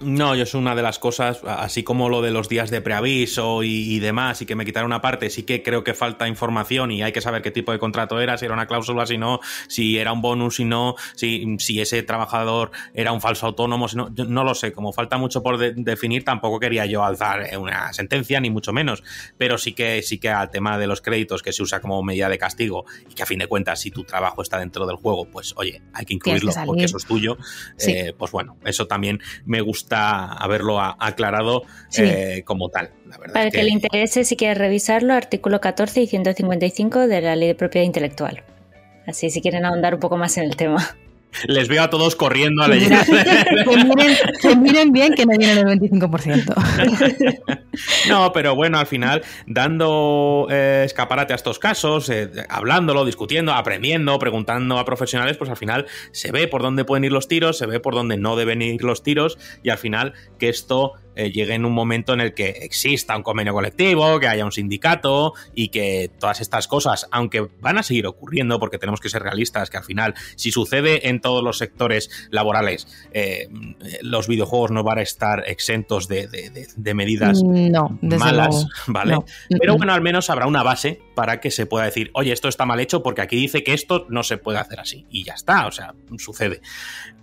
No, 0.00 0.36
yo 0.36 0.44
es 0.44 0.54
una 0.54 0.76
de 0.76 0.82
las 0.82 1.00
cosas, 1.00 1.40
así 1.44 1.82
como 1.82 2.08
lo 2.08 2.22
de 2.22 2.30
los 2.30 2.48
días 2.48 2.70
de 2.70 2.80
preaviso 2.80 3.64
y, 3.64 3.96
y 3.96 3.98
demás, 3.98 4.40
y 4.40 4.46
que 4.46 4.54
me 4.54 4.64
quitaron 4.64 4.86
una 4.86 5.00
parte, 5.00 5.28
sí 5.28 5.42
que 5.42 5.60
creo 5.64 5.82
que 5.82 5.92
falta 5.92 6.28
información 6.28 6.92
y 6.92 7.02
hay 7.02 7.10
que 7.10 7.20
saber 7.20 7.42
qué 7.42 7.50
tipo 7.50 7.72
de 7.72 7.80
contrato 7.80 8.20
era, 8.20 8.38
si 8.38 8.44
era 8.44 8.54
una 8.54 8.66
cláusula, 8.68 9.06
si 9.06 9.18
no, 9.18 9.40
si 9.66 9.98
era 9.98 10.12
un 10.12 10.22
bonus, 10.22 10.54
si 10.56 10.64
no, 10.64 10.94
si, 11.16 11.56
si 11.58 11.80
ese 11.80 12.04
trabajador 12.04 12.70
era 12.94 13.10
un 13.10 13.20
falso 13.20 13.46
autónomo, 13.46 13.88
si 13.88 13.96
no, 13.96 14.14
yo 14.14 14.24
no 14.24 14.44
lo 14.44 14.54
sé, 14.54 14.70
como 14.70 14.92
falta 14.92 15.18
mucho 15.18 15.42
por 15.42 15.58
de- 15.58 15.72
definir, 15.74 16.24
tampoco 16.24 16.60
quería 16.60 16.86
yo 16.86 17.02
alzar 17.04 17.42
eh, 17.52 17.56
una 17.56 17.92
sentencia, 17.92 18.38
ni 18.40 18.50
mucho 18.50 18.72
menos, 18.72 19.02
pero 19.36 19.58
sí 19.58 19.72
que, 19.72 20.02
sí 20.02 20.18
que 20.18 20.28
al 20.28 20.50
tema 20.50 20.78
de 20.78 20.86
los 20.86 21.00
créditos 21.00 21.42
que 21.42 21.52
se 21.52 21.64
usa 21.64 21.80
como 21.80 22.00
medida 22.04 22.28
de 22.28 22.38
castigo 22.38 22.84
y 23.10 23.14
que 23.14 23.24
a 23.24 23.26
fin 23.26 23.40
de 23.40 23.48
cuentas, 23.48 23.80
si 23.80 23.90
tu 23.90 24.04
trabajo 24.04 24.42
está 24.42 24.60
dentro 24.60 24.86
del 24.86 24.94
juego, 24.94 25.24
pues 25.24 25.54
oye, 25.56 25.82
hay 25.92 26.04
que 26.04 26.14
incluirlo 26.14 26.52
porque 26.66 26.84
eso 26.84 26.98
es 26.98 27.04
tuyo, 27.04 27.36
Sí. 27.76 27.90
eh, 27.90 28.14
pues 28.16 28.30
bueno, 28.30 28.56
eso 28.64 28.86
también 28.86 29.18
me 29.44 29.60
gusta 29.60 29.87
haberlo 29.96 30.80
a- 30.80 30.96
aclarado 30.98 31.62
Sí. 31.88 32.02
eh, 32.04 32.42
como 32.44 32.68
tal. 32.68 32.90
La 33.06 33.18
verdad 33.18 33.34
Para 33.34 33.46
es 33.48 33.52
que 33.54 33.62
le 33.62 33.70
interese, 33.70 34.24
si 34.24 34.36
quieres 34.36 34.58
revisarlo, 34.58 35.14
artículo 35.14 35.60
14 35.60 36.02
y 36.02 36.06
155 36.06 37.06
de 37.08 37.20
la 37.20 37.36
Ley 37.36 37.48
de 37.48 37.54
Propiedad 37.54 37.84
Intelectual. 37.86 38.42
Así, 39.06 39.30
si 39.30 39.40
quieren 39.40 39.64
ahondar 39.64 39.94
un 39.94 40.00
poco 40.00 40.16
más 40.18 40.36
en 40.36 40.44
el 40.44 40.56
tema. 40.56 40.86
Les 41.46 41.68
veo 41.68 41.82
a 41.82 41.90
todos 41.90 42.16
corriendo 42.16 42.62
a 42.62 42.68
leer. 42.68 42.92
Que, 43.64 43.84
miren, 43.84 44.16
que 44.40 44.56
miren 44.56 44.92
bien 44.92 45.14
que 45.14 45.26
no 45.26 45.36
vienen 45.36 45.68
el 45.68 45.80
25%. 45.80 46.54
No, 48.08 48.32
pero 48.32 48.56
bueno, 48.56 48.78
al 48.78 48.86
final, 48.86 49.22
dando 49.46 50.48
eh, 50.50 50.82
escaparate 50.84 51.32
a 51.32 51.36
estos 51.36 51.60
casos, 51.60 52.08
eh, 52.10 52.28
hablándolo, 52.48 53.04
discutiendo, 53.04 53.52
aprendiendo, 53.52 54.18
preguntando 54.18 54.78
a 54.78 54.84
profesionales, 54.84 55.36
pues 55.36 55.48
al 55.48 55.56
final 55.56 55.86
se 56.10 56.32
ve 56.32 56.48
por 56.48 56.62
dónde 56.62 56.84
pueden 56.84 57.04
ir 57.04 57.12
los 57.12 57.28
tiros, 57.28 57.56
se 57.56 57.66
ve 57.66 57.78
por 57.78 57.94
dónde 57.94 58.16
no 58.16 58.34
deben 58.34 58.62
ir 58.62 58.82
los 58.82 59.04
tiros, 59.04 59.38
y 59.62 59.70
al 59.70 59.78
final 59.78 60.14
que 60.38 60.48
esto 60.48 60.94
eh, 61.18 61.30
llegue 61.32 61.52
en 61.54 61.64
un 61.66 61.72
momento 61.74 62.14
en 62.14 62.20
el 62.20 62.32
que 62.32 62.48
exista 62.48 63.14
un 63.16 63.22
convenio 63.22 63.52
colectivo, 63.52 64.18
que 64.20 64.28
haya 64.28 64.44
un 64.44 64.52
sindicato 64.52 65.34
y 65.54 65.68
que 65.68 66.10
todas 66.18 66.40
estas 66.40 66.68
cosas, 66.68 67.06
aunque 67.10 67.46
van 67.60 67.76
a 67.76 67.82
seguir 67.82 68.06
ocurriendo, 68.06 68.58
porque 68.58 68.78
tenemos 68.78 69.00
que 69.00 69.08
ser 69.08 69.22
realistas, 69.22 69.68
que 69.68 69.76
al 69.76 69.84
final, 69.84 70.14
si 70.36 70.52
sucede 70.52 71.08
en 71.08 71.20
todos 71.20 71.42
los 71.42 71.58
sectores 71.58 72.08
laborales, 72.30 72.86
eh, 73.12 73.48
los 74.00 74.28
videojuegos 74.28 74.70
no 74.70 74.82
van 74.84 74.98
a 74.98 75.02
estar 75.02 75.42
exentos 75.46 76.06
de, 76.08 76.28
de- 76.28 76.50
de- 76.50 76.68
de 76.76 76.94
medidas 76.94 77.42
No, 77.42 77.98
malas, 78.00 78.54
luego. 78.54 78.68
¿vale? 78.86 79.12
No. 79.14 79.24
Pero 79.60 79.76
bueno, 79.76 79.92
al 79.92 80.00
menos 80.02 80.30
habrá 80.30 80.46
una 80.46 80.62
base 80.62 81.00
para 81.18 81.40
que 81.40 81.50
se 81.50 81.66
pueda 81.66 81.84
decir, 81.84 82.12
oye, 82.14 82.32
esto 82.32 82.46
está 82.46 82.64
mal 82.64 82.78
hecho 82.78 83.02
porque 83.02 83.22
aquí 83.22 83.34
dice 83.34 83.64
que 83.64 83.74
esto 83.74 84.06
no 84.08 84.22
se 84.22 84.38
puede 84.38 84.58
hacer 84.58 84.78
así. 84.78 85.04
Y 85.10 85.24
ya 85.24 85.32
está, 85.32 85.66
o 85.66 85.72
sea, 85.72 85.92
sucede. 86.16 86.60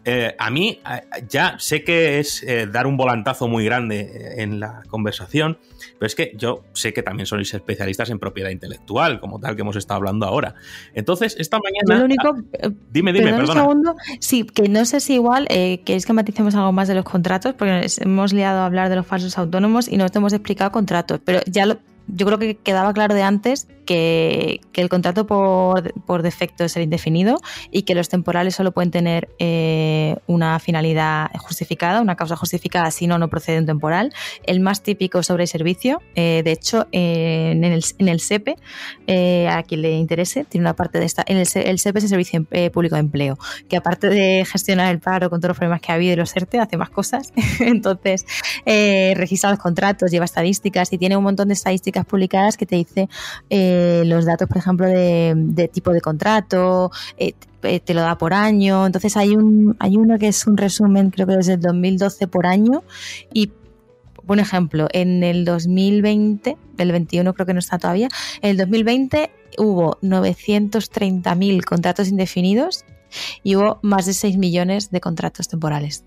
Eh, 0.04 0.36
a 0.38 0.50
mí 0.50 0.82
eh, 0.86 1.02
ya 1.30 1.56
sé 1.60 1.86
que 1.86 2.20
es 2.20 2.44
eh, 2.44 2.68
dar 2.68 2.88
un 2.88 2.98
volantazo 2.98 3.48
muy 3.48 3.64
grande 3.64 4.02
eh, 4.02 4.44
en 4.44 4.60
la 4.60 4.84
conversación, 4.90 5.60
pero 5.98 6.08
es 6.08 6.14
que 6.14 6.34
yo 6.36 6.66
sé 6.74 6.92
que 6.92 7.04
también 7.04 7.26
sois 7.26 7.54
especialistas 7.54 8.10
en 8.10 8.20
propiedad 8.20 8.50
intelectual, 8.50 9.22
como 9.22 9.40
tal 9.40 9.56
que 9.56 9.62
hemos 9.62 9.78
estado 9.78 10.00
hablando 10.00 10.26
ahora. 10.26 10.56
Entonces, 10.94 11.38
esta 11.40 11.58
mañana... 11.60 12.00
lo 12.00 12.04
único, 12.04 12.36
eh, 12.52 12.72
Dime, 12.92 13.14
dime, 13.14 13.28
Perdón 13.28 13.40
un 13.40 13.48
perdona. 13.48 13.62
segundo. 13.62 13.96
Sí, 14.20 14.44
que 14.44 14.68
no 14.68 14.84
sé 14.84 15.00
si 15.00 15.14
igual 15.14 15.48
eh, 15.50 15.80
queréis 15.86 16.06
que 16.06 16.12
maticemos 16.12 16.54
algo 16.56 16.74
más 16.74 16.90
de 16.90 16.96
los 16.96 17.06
contratos, 17.06 17.54
porque 17.54 17.88
hemos 18.02 18.34
liado 18.34 18.60
a 18.60 18.66
hablar 18.66 18.90
de 18.90 18.98
los 18.98 19.08
falsos 19.08 19.38
autónomos 19.38 19.88
y 19.88 19.96
no 19.96 20.10
te 20.10 20.18
hemos 20.18 20.34
explicado 20.34 20.74
contratos, 20.74 21.22
pero 21.24 21.40
ya 21.48 21.66
lo, 21.66 21.78
yo 22.08 22.26
creo 22.26 22.38
que 22.38 22.56
quedaba 22.58 22.94
claro 22.94 23.16
de 23.16 23.24
antes 23.24 23.68
que, 23.86 24.62
que 24.72 24.82
el 24.82 24.90
contrato 24.90 25.26
por, 25.28 25.94
por 26.06 26.22
defecto 26.22 26.64
es 26.64 26.76
el 26.76 26.84
indefinido 26.84 27.40
y 27.72 27.84
que 27.84 27.96
los 27.96 28.10
temporales 28.10 28.56
solo 28.56 28.72
pueden 28.72 28.92
tener 28.92 29.30
eh, 29.40 30.16
una 30.28 30.60
finalidad 30.60 31.30
justificada, 31.40 32.02
una 32.02 32.16
causa 32.16 32.36
justificada, 32.36 32.92
si 32.92 33.08
no, 33.08 33.18
no 33.18 33.30
procede 33.30 33.60
un 33.60 33.66
temporal. 33.66 34.14
El 34.44 34.60
más 34.60 34.82
típico 34.84 35.24
sobre 35.24 35.48
servicio. 35.48 36.02
eh, 36.16 36.42
de 36.44 36.52
hecho, 36.52 36.88
en, 36.92 37.64
el, 37.64 37.84
en 38.00 38.08
el 38.10 38.20
SEPE, 38.20 38.56
eh, 39.08 39.48
a 39.50 39.64
quien 39.64 39.82
le 39.82 39.92
interese, 39.98 40.44
tiene 40.46 40.64
una 40.64 40.76
parte 40.76 41.00
de 41.00 41.06
esta. 41.06 41.24
En 41.28 41.38
el, 41.38 41.46
Se- 41.46 41.70
el 41.70 41.80
SEPE 41.80 42.00
es 42.00 42.04
el 42.06 42.10
Servicio 42.10 42.46
eh, 42.52 42.70
Público 42.72 42.96
de 42.96 43.02
Empleo, 43.02 43.38
que 43.70 43.78
aparte 43.78 44.10
de 44.10 44.46
gestionar 44.46 44.92
el 44.92 45.00
paro 45.00 45.30
con 45.30 45.40
todos 45.40 45.50
los 45.50 45.58
problemas 45.58 45.82
que 45.82 45.92
ha 45.92 45.96
habido 45.96 46.14
y 46.14 46.16
los 46.16 46.36
ERTE, 46.36 46.60
hace 46.60 46.78
más 46.78 46.90
cosas. 46.90 47.34
Entonces, 47.60 48.26
eh, 48.66 49.14
registra 49.16 49.50
los 49.50 49.60
contratos, 49.60 50.12
lleva 50.12 50.26
estadísticas 50.26 50.92
y 50.94 50.98
tiene 50.98 51.18
un 51.18 51.24
montón 51.24 51.48
de 51.48 51.54
estadísticas 51.54 52.06
publicadas 52.06 52.58
que 52.58 52.66
te 52.66 52.76
dice 52.76 53.10
eh, 53.50 53.75
los 54.06 54.26
datos, 54.26 54.48
por 54.48 54.58
ejemplo, 54.58 54.86
de, 54.88 55.70
tipo 55.74 55.92
de 55.92 56.02
contrato, 56.02 56.92
eh, 57.18 57.34
te- 57.62 57.80
te 57.80 57.94
lo 57.94 58.02
da 58.02 58.18
por 58.18 58.34
año. 58.34 58.86
Entonces, 58.86 59.18
hay, 59.18 59.36
un, 59.36 59.76
hay 59.80 59.98
uno 59.98 60.18
que 60.20 60.28
es 60.28 60.46
un 60.48 60.58
resumen, 60.58 61.10
creo 61.12 61.28
que 61.28 61.36
desde 61.38 61.54
el 61.54 61.62
2012 61.62 62.28
por 62.28 62.46
año 62.46 62.84
y 63.34 63.52
un 64.28 64.40
ejemplo, 64.40 64.88
en 64.92 65.24
el 65.24 65.46
2020, 65.46 66.58
el 66.80 66.92
21 66.92 67.34
creo 67.36 67.46
que 67.46 67.54
no 67.54 67.60
está 67.60 67.78
todavía, 67.78 68.08
en 68.42 68.50
el 68.52 68.58
2020 68.58 69.30
hubo 69.60 69.98
930.000 70.02 71.64
contratos 71.64 72.08
indefinidos 72.08 72.86
y 73.44 73.56
hubo 73.56 73.80
más 73.84 74.06
de 74.08 74.14
6 74.14 74.38
millones 74.38 74.90
de 74.90 75.00
contratos 75.00 75.48
temporales. 75.48 76.04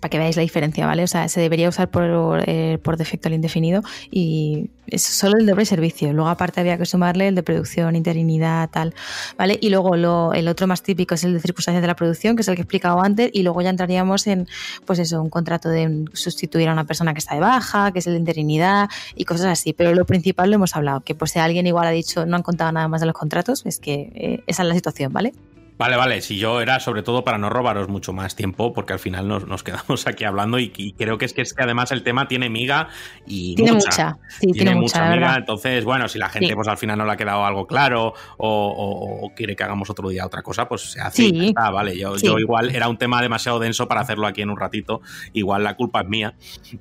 Para 0.00 0.10
que 0.10 0.18
veáis 0.18 0.36
la 0.36 0.42
diferencia, 0.42 0.86
¿vale? 0.86 1.02
O 1.02 1.06
sea, 1.06 1.28
se 1.28 1.40
debería 1.40 1.68
usar 1.68 1.90
por, 1.90 2.42
eh, 2.46 2.78
por 2.82 2.96
defecto 2.96 3.28
el 3.28 3.34
indefinido 3.34 3.82
y 4.10 4.70
es 4.86 5.02
solo 5.02 5.38
el 5.38 5.46
doble 5.46 5.64
servicio. 5.64 6.12
Luego, 6.12 6.28
aparte, 6.28 6.60
había 6.60 6.76
que 6.76 6.84
sumarle 6.86 7.28
el 7.28 7.34
de 7.34 7.42
producción, 7.42 7.96
interinidad, 7.96 8.68
tal, 8.70 8.94
¿vale? 9.38 9.58
Y 9.60 9.70
luego 9.70 9.96
lo, 9.96 10.32
el 10.32 10.48
otro 10.48 10.66
más 10.66 10.82
típico 10.82 11.14
es 11.14 11.24
el 11.24 11.34
de 11.34 11.40
circunstancias 11.40 11.82
de 11.82 11.86
la 11.86 11.96
producción, 11.96 12.36
que 12.36 12.42
es 12.42 12.48
el 12.48 12.54
que 12.54 12.62
he 12.62 12.64
explicado 12.64 13.00
antes, 13.02 13.30
y 13.32 13.42
luego 13.42 13.62
ya 13.62 13.70
entraríamos 13.70 14.26
en, 14.26 14.46
pues 14.84 14.98
eso, 14.98 15.22
un 15.22 15.30
contrato 15.30 15.68
de 15.68 16.04
sustituir 16.12 16.68
a 16.68 16.72
una 16.72 16.84
persona 16.84 17.12
que 17.12 17.18
está 17.18 17.34
de 17.34 17.40
baja, 17.40 17.92
que 17.92 18.00
es 18.00 18.06
el 18.06 18.14
de 18.14 18.18
interinidad 18.18 18.88
y 19.14 19.24
cosas 19.24 19.46
así. 19.46 19.72
Pero 19.72 19.94
lo 19.94 20.04
principal 20.04 20.50
lo 20.50 20.56
hemos 20.56 20.76
hablado, 20.76 21.00
que 21.00 21.14
pues 21.14 21.32
si 21.32 21.38
alguien 21.38 21.66
igual 21.66 21.86
ha 21.86 21.90
dicho 21.90 22.26
no 22.26 22.36
han 22.36 22.42
contado 22.42 22.72
nada 22.72 22.88
más 22.88 23.00
de 23.00 23.06
los 23.06 23.14
contratos, 23.14 23.64
es 23.64 23.78
que 23.78 24.12
eh, 24.14 24.44
esa 24.46 24.62
es 24.62 24.68
la 24.68 24.74
situación, 24.74 25.12
¿vale? 25.12 25.32
Vale, 25.76 25.96
vale, 25.96 26.20
si 26.20 26.38
yo 26.38 26.60
era 26.60 26.78
sobre 26.78 27.02
todo 27.02 27.24
para 27.24 27.36
no 27.36 27.50
robaros 27.50 27.88
mucho 27.88 28.12
más 28.12 28.36
tiempo, 28.36 28.72
porque 28.72 28.92
al 28.92 29.00
final 29.00 29.26
nos, 29.26 29.46
nos 29.48 29.62
quedamos 29.64 30.06
aquí 30.06 30.22
hablando 30.24 30.60
y, 30.60 30.72
y, 30.76 30.92
creo 30.92 31.18
que 31.18 31.24
es, 31.24 31.32
que 31.32 31.42
es 31.42 31.52
que 31.52 31.64
además 31.64 31.90
el 31.90 32.04
tema 32.04 32.28
tiene 32.28 32.48
miga 32.48 32.88
y 33.26 33.56
tiene 33.56 33.72
mucha. 33.72 33.90
mucha, 33.90 34.18
sí, 34.28 34.38
tiene, 34.52 34.52
tiene 34.58 34.74
mucha, 34.76 35.00
miga, 35.02 35.14
¿verdad? 35.16 35.36
entonces, 35.38 35.84
bueno, 35.84 36.08
si 36.08 36.18
la 36.18 36.28
gente 36.28 36.48
Sí. 36.48 36.54
pues 36.54 36.68
al 36.68 36.78
final 36.78 36.96
no 36.98 37.04
le 37.04 37.10
ha 37.12 37.16
quedado 37.16 37.44
algo 37.44 37.66
claro 37.66 38.14
o, 38.36 38.48
o- 38.48 39.26
o 39.26 39.34
quiere 39.34 39.56
que 39.56 39.64
hagamos 39.64 39.90
otro 39.90 40.08
día 40.10 40.24
otra 40.26 40.42
cosa, 40.42 40.68
pues 40.68 40.82
se 40.92 41.00
hace. 41.00 41.22
Sí. 41.22 41.30
y 41.34 41.48
está, 41.48 41.70
vale, 41.70 41.98
yo, 41.98 42.16
Sí. 42.18 42.26
yo 42.26 42.38
igual 42.38 42.70
era 42.74 42.88
un 42.88 42.96
tema 42.96 43.20
demasiado 43.20 43.58
denso 43.58 43.88
para 43.88 44.00
hacerlo 44.02 44.26
aquí 44.28 44.42
en 44.42 44.50
un 44.50 44.56
ratito, 44.58 45.00
igual 45.32 45.64
la 45.64 45.74
culpa 45.74 46.02
es 46.02 46.08
mía, 46.08 46.34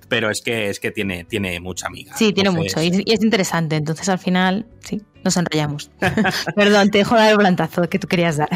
pero 0.08 0.30
es 0.30 0.42
que 0.42 0.70
es 0.70 0.80
que 0.80 0.92
tiene, 0.92 1.24
tiene 1.24 1.60
mucha 1.60 1.90
miga. 1.90 2.16
Sí, 2.16 2.32
tiene 2.32 2.52
mucho 2.52 2.80
y, 2.82 3.02
y 3.06 3.14
es 3.14 3.24
interesante. 3.24 3.76
Entonces, 3.76 4.08
al 4.10 4.20
final, 4.20 4.68
sí, 4.82 5.02
nos 5.24 5.38
enrollamos. 5.38 5.92
Perdón, 6.56 6.90
te 6.90 7.00
dejo 7.00 7.16
dar 7.16 7.30
el 7.30 7.38
volantazo 7.38 7.90
que 7.90 8.00
tú 8.00 8.08
querías 8.08 8.38
dar. 8.38 8.50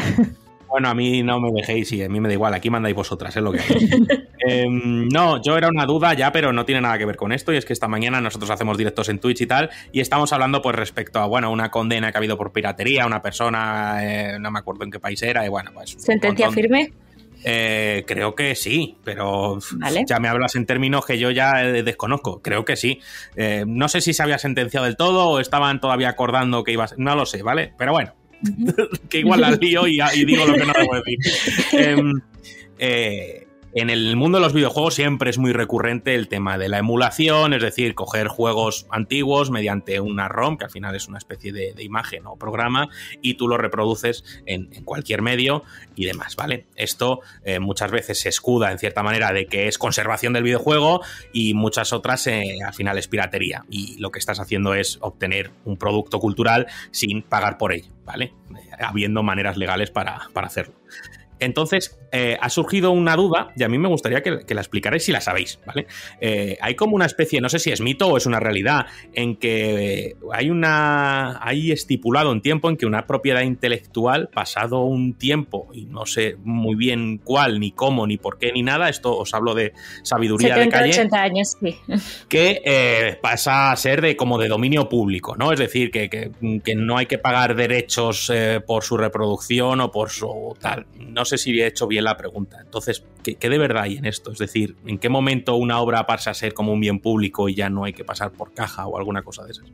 Bueno, 0.68 0.88
a 0.88 0.94
mí 0.94 1.22
no 1.22 1.40
me 1.40 1.50
dejéis 1.50 1.90
y 1.92 2.02
a 2.02 2.08
mí 2.08 2.20
me 2.20 2.28
da 2.28 2.34
igual, 2.34 2.52
aquí 2.52 2.68
mandáis 2.68 2.94
vosotras, 2.94 3.34
es 3.34 3.42
lo 3.42 3.52
que 3.52 3.60
hay. 3.60 3.90
Em, 4.40 5.08
no, 5.08 5.42
yo 5.42 5.58
era 5.58 5.68
una 5.68 5.84
duda 5.84 6.14
ya, 6.14 6.30
pero 6.30 6.52
no 6.52 6.64
tiene 6.64 6.80
nada 6.80 6.96
que 6.96 7.04
ver 7.04 7.16
con 7.16 7.32
esto, 7.32 7.52
y 7.52 7.56
es 7.56 7.64
que 7.64 7.72
esta 7.72 7.88
mañana 7.88 8.20
nosotros 8.20 8.48
hacemos 8.50 8.78
directos 8.78 9.08
en 9.08 9.18
Twitch 9.18 9.40
y 9.42 9.46
tal, 9.46 9.68
y 9.92 10.00
estamos 10.00 10.32
hablando 10.32 10.62
pues 10.62 10.76
respecto 10.76 11.18
a, 11.18 11.26
bueno, 11.26 11.50
una 11.50 11.70
condena 11.70 12.12
que 12.12 12.16
ha 12.16 12.20
habido 12.20 12.38
por 12.38 12.52
piratería, 12.52 13.04
una 13.04 13.20
persona, 13.20 13.98
eh, 14.00 14.38
no 14.38 14.50
me 14.50 14.60
acuerdo 14.60 14.84
en 14.84 14.90
qué 14.90 15.00
país 15.00 15.20
era, 15.22 15.44
y 15.44 15.48
bueno, 15.48 15.72
pues... 15.74 15.96
¿Sentencia 15.98 16.50
firme? 16.50 16.92
Eh, 17.44 18.04
creo 18.06 18.34
que 18.34 18.54
sí, 18.54 18.96
pero 19.04 19.58
Vale. 19.72 20.04
ya 20.06 20.18
me 20.18 20.28
hablas 20.28 20.56
en 20.56 20.66
términos 20.66 21.06
que 21.06 21.18
yo 21.18 21.30
ya 21.30 21.64
eh, 21.64 21.82
desconozco. 21.82 22.42
Creo 22.42 22.64
que 22.64 22.76
sí. 22.76 23.00
Eh, 23.36 23.64
no 23.66 23.88
sé 23.88 24.00
si 24.00 24.12
se 24.12 24.22
había 24.22 24.38
sentenciado 24.38 24.86
del 24.86 24.96
todo 24.96 25.28
o 25.28 25.40
estaban 25.40 25.80
todavía 25.80 26.08
acordando 26.08 26.64
que 26.64 26.72
iba 26.72 26.84
a 26.84 26.88
ser. 26.88 26.98
No 26.98 27.14
lo 27.14 27.26
sé, 27.26 27.42
¿vale? 27.42 27.72
Pero 27.78 27.92
bueno, 27.92 28.14
que 29.08 29.18
igual 29.18 29.40
la 29.40 29.50
lío 29.52 29.86
y, 29.86 29.98
y 30.14 30.24
digo 30.24 30.46
lo 30.46 30.54
que 30.54 30.66
no 30.66 30.72
debo 30.72 30.94
decir. 30.94 31.18
Em, 31.72 32.20
eh, 32.78 33.47
en 33.74 33.90
el 33.90 34.16
mundo 34.16 34.38
de 34.38 34.44
los 34.44 34.52
videojuegos 34.52 34.94
siempre 34.94 35.30
es 35.30 35.38
muy 35.38 35.52
recurrente 35.52 36.14
el 36.14 36.28
tema 36.28 36.58
de 36.58 36.68
la 36.68 36.78
emulación, 36.78 37.52
es 37.52 37.62
decir, 37.62 37.94
coger 37.94 38.28
juegos 38.28 38.86
antiguos 38.90 39.50
mediante 39.50 40.00
una 40.00 40.28
ROM, 40.28 40.56
que 40.56 40.64
al 40.64 40.70
final 40.70 40.94
es 40.94 41.08
una 41.08 41.18
especie 41.18 41.52
de, 41.52 41.74
imagen 41.78 42.26
o 42.26 42.36
programa, 42.36 42.88
y 43.22 43.34
tú 43.34 43.48
lo 43.48 43.56
reproduces 43.56 44.24
en, 44.46 44.68
en 44.72 44.84
cualquier 44.84 45.22
medio 45.22 45.62
y 45.94 46.06
demás, 46.06 46.36
¿vale? 46.36 46.66
Esto 46.76 47.20
eh, 47.44 47.60
muchas 47.60 47.90
veces 47.90 48.20
se 48.20 48.28
escuda 48.28 48.72
en 48.72 48.78
cierta 48.78 49.02
manera 49.02 49.32
de 49.32 49.46
que 49.46 49.68
es 49.68 49.78
conservación 49.78 50.32
del 50.32 50.42
videojuego 50.42 51.02
y 51.32 51.54
muchas 51.54 51.92
otras 51.92 52.26
eh, 52.26 52.58
al 52.64 52.74
final 52.74 52.98
es 52.98 53.08
piratería. 53.08 53.64
Y 53.70 53.98
lo 53.98 54.10
que 54.10 54.18
estás 54.18 54.40
haciendo 54.40 54.74
es 54.74 54.98
obtener 55.00 55.50
un 55.64 55.76
producto 55.76 56.18
cultural 56.20 56.66
sin 56.90 57.22
pagar 57.22 57.58
por 57.58 57.72
ello, 57.72 57.92
¿vale? 58.04 58.32
Eh, 58.50 58.70
habiendo 58.80 59.22
maneras 59.22 59.56
legales 59.56 59.90
para, 59.90 60.28
para 60.32 60.46
hacerlo. 60.46 60.74
Entonces, 61.40 61.98
eh, 62.12 62.36
ha 62.40 62.48
surgido 62.50 62.90
una 62.90 63.16
duda 63.16 63.52
y 63.56 63.62
a 63.62 63.68
mí 63.68 63.78
me 63.78 63.88
gustaría 63.88 64.22
que, 64.22 64.40
que 64.46 64.54
la 64.54 64.60
explicarais 64.60 65.04
si 65.04 65.12
la 65.12 65.20
sabéis, 65.20 65.58
¿vale? 65.66 65.86
Eh, 66.20 66.56
hay 66.60 66.74
como 66.74 66.94
una 66.96 67.06
especie, 67.06 67.40
no 67.40 67.48
sé 67.48 67.58
si 67.58 67.70
es 67.70 67.80
mito 67.80 68.08
o 68.08 68.16
es 68.16 68.26
una 68.26 68.40
realidad, 68.40 68.86
en 69.12 69.36
que 69.36 70.16
hay 70.32 70.50
una. 70.50 71.38
hay 71.46 71.72
estipulado 71.72 72.30
un 72.32 72.40
tiempo 72.42 72.68
en 72.68 72.76
que 72.76 72.86
una 72.86 73.06
propiedad 73.06 73.42
intelectual, 73.42 74.28
pasado 74.32 74.84
un 74.84 75.14
tiempo, 75.14 75.68
y 75.72 75.84
no 75.86 76.06
sé 76.06 76.36
muy 76.44 76.74
bien 76.76 77.18
cuál, 77.22 77.60
ni 77.60 77.72
cómo, 77.72 78.06
ni 78.06 78.16
por 78.16 78.38
qué, 78.38 78.52
ni 78.52 78.62
nada, 78.62 78.88
esto 78.88 79.16
os 79.16 79.34
hablo 79.34 79.54
de 79.54 79.72
sabiduría 80.02 80.54
de 80.56 80.64
70, 80.64 80.78
calle 80.78 80.90
80 80.92 81.22
años, 81.22 81.56
sí. 81.60 81.76
que 82.28 82.62
eh, 82.64 83.18
pasa 83.20 83.70
a 83.70 83.76
ser 83.76 84.00
de 84.00 84.16
como 84.16 84.38
de 84.38 84.48
dominio 84.48 84.88
público, 84.88 85.36
¿no? 85.36 85.52
Es 85.52 85.58
decir, 85.58 85.90
que, 85.90 86.08
que- 86.08 86.30
que 86.64 86.74
no 86.74 86.96
hay 86.96 87.06
que 87.06 87.18
pagar 87.18 87.54
derechos 87.54 88.32
por 88.66 88.82
su 88.84 88.96
reproducción 88.96 89.80
o 89.80 89.90
por 89.90 90.10
su 90.10 90.56
tal. 90.60 90.86
No 90.98 91.24
sé 91.28 91.38
si 91.38 91.60
he 91.60 91.66
hecho 91.66 91.86
bien 91.86 92.04
la 92.04 92.16
pregunta. 92.16 92.58
Entonces, 92.60 93.04
¿qué, 93.22 93.36
qué 93.36 93.48
de 93.48 93.58
verdad 93.58 93.84
hay 93.84 93.98
en 93.98 94.04
esto? 94.04 94.32
Es 94.32 94.38
decir, 94.38 94.76
¿en 94.84 94.98
qué 94.98 95.08
momento 95.08 95.54
una 95.54 95.80
obra 95.80 96.06
pasa 96.06 96.30
a 96.30 96.34
ser 96.34 96.54
como 96.54 96.72
un 96.72 96.80
bien 96.80 96.98
público 96.98 97.48
y 97.48 97.54
ya 97.54 97.70
no 97.70 97.84
hay 97.84 97.92
que 97.92 98.04
pasar 98.04 98.32
por 98.32 98.52
caja 98.52 98.86
o 98.86 98.98
alguna 98.98 99.22
cosa 99.22 99.44
de 99.44 99.52
esas? 99.52 99.66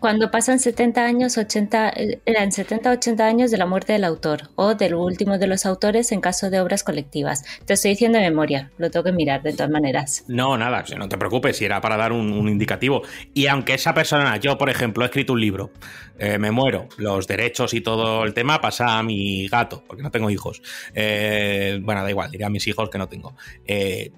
Cuando 0.00 0.30
pasan 0.30 0.58
70 0.58 1.04
años, 1.04 1.36
80, 1.36 1.90
eh, 1.90 2.20
eran 2.24 2.52
70, 2.52 2.90
80 2.90 3.26
años 3.26 3.50
de 3.50 3.58
la 3.58 3.66
muerte 3.66 3.92
del 3.92 4.04
autor 4.04 4.50
o 4.56 4.74
del 4.74 4.94
último 4.94 5.38
de 5.38 5.46
los 5.46 5.66
autores 5.66 6.10
en 6.10 6.20
caso 6.20 6.50
de 6.50 6.58
obras 6.60 6.82
colectivas. 6.82 7.44
Te 7.66 7.74
estoy 7.74 7.90
diciendo 7.92 8.18
de 8.18 8.24
memoria, 8.24 8.70
lo 8.78 8.90
tengo 8.90 9.04
que 9.04 9.12
mirar 9.12 9.42
de 9.42 9.52
todas 9.52 9.70
maneras. 9.70 10.24
No, 10.26 10.56
nada, 10.56 10.84
no 10.96 11.08
te 11.08 11.18
preocupes, 11.18 11.58
si 11.58 11.66
era 11.66 11.80
para 11.80 11.98
dar 11.98 12.12
un, 12.12 12.32
un 12.32 12.48
indicativo. 12.48 13.02
Y 13.34 13.46
aunque 13.46 13.74
esa 13.74 13.92
persona, 13.92 14.38
yo 14.38 14.56
por 14.56 14.70
ejemplo, 14.70 15.04
he 15.04 15.06
escrito 15.06 15.34
un 15.34 15.40
libro, 15.40 15.70
eh, 16.18 16.38
me 16.38 16.50
muero, 16.50 16.88
los 16.98 17.26
derechos 17.26 17.72
y 17.72 17.80
todo 17.80 18.24
el 18.24 18.34
tema 18.34 18.60
pasa 18.60 18.98
a 18.98 19.02
mi 19.02 19.48
gato, 19.48 19.84
porque 19.86 20.02
no 20.02 20.10
tengo 20.10 20.30
hijos. 20.30 20.62
Eh, 20.94 21.78
bueno, 21.82 22.02
da 22.02 22.10
igual, 22.10 22.30
diré 22.30 22.44
a 22.44 22.50
mis 22.50 22.66
hijos 22.66 22.90
que 22.90 22.98
no 22.98 23.08
tengo. 23.08 23.34
Eh, 23.66 24.12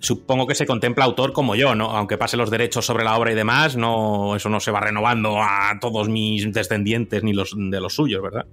supongo 0.00 0.46
que 0.46 0.54
se 0.54 0.66
contempla 0.66 1.04
autor 1.04 1.32
como 1.32 1.54
yo, 1.54 1.74
¿no? 1.74 1.90
Aunque 1.90 2.18
pase 2.18 2.36
los 2.36 2.50
derechos 2.50 2.86
sobre 2.86 3.04
la 3.04 3.16
obra 3.16 3.32
y 3.32 3.34
demás, 3.34 3.76
no, 3.76 4.36
eso 4.36 4.48
no 4.48 4.60
se 4.60 4.70
va 4.70 4.80
renovando 4.80 5.40
a 5.40 5.78
todos 5.80 6.08
mis 6.08 6.52
descendientes 6.52 7.22
ni 7.22 7.32
los 7.32 7.54
de 7.56 7.80
los 7.80 7.94
suyos, 7.94 8.22
¿verdad? 8.22 8.46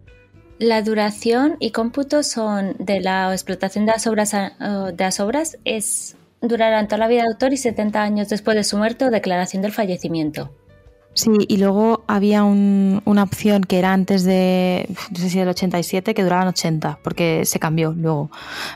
La 0.58 0.82
duración 0.82 1.58
y 1.60 1.72
cómputo 1.72 2.24
son 2.24 2.76
de 2.80 3.02
la 3.02 3.32
explotación 3.32 3.86
de 3.86 3.92
las 3.92 5.20
obras, 5.20 5.58
es 5.66 6.16
durarán 6.42 6.88
toda 6.88 7.00
la 7.00 7.08
vida 7.08 7.24
de 7.24 7.28
autor 7.28 7.54
y 7.54 7.58
70 7.58 8.02
años 8.02 8.30
después 8.30 8.56
de 8.56 8.64
su 8.64 8.78
muerte 8.78 9.06
o 9.06 9.12
declaración 9.12 9.62
del 9.62 9.74
fallecimiento. 9.74 10.52
Sí, 11.18 11.32
y 11.48 11.56
luego 11.58 12.04
había 12.08 12.44
un- 12.44 13.02
una 13.06 13.24
opción 13.24 13.64
que 13.64 13.80
era 13.80 13.94
antes 13.94 14.26
de, 14.26 14.86
no 15.12 15.18
sé 15.18 15.30
si 15.30 15.40
del 15.40 15.48
87, 15.48 16.14
que 16.14 16.24
duraban 16.24 16.50
80, 16.50 17.00
porque 17.04 17.46
se 17.46 17.58
cambió 17.58 17.94
luego, 17.94 18.30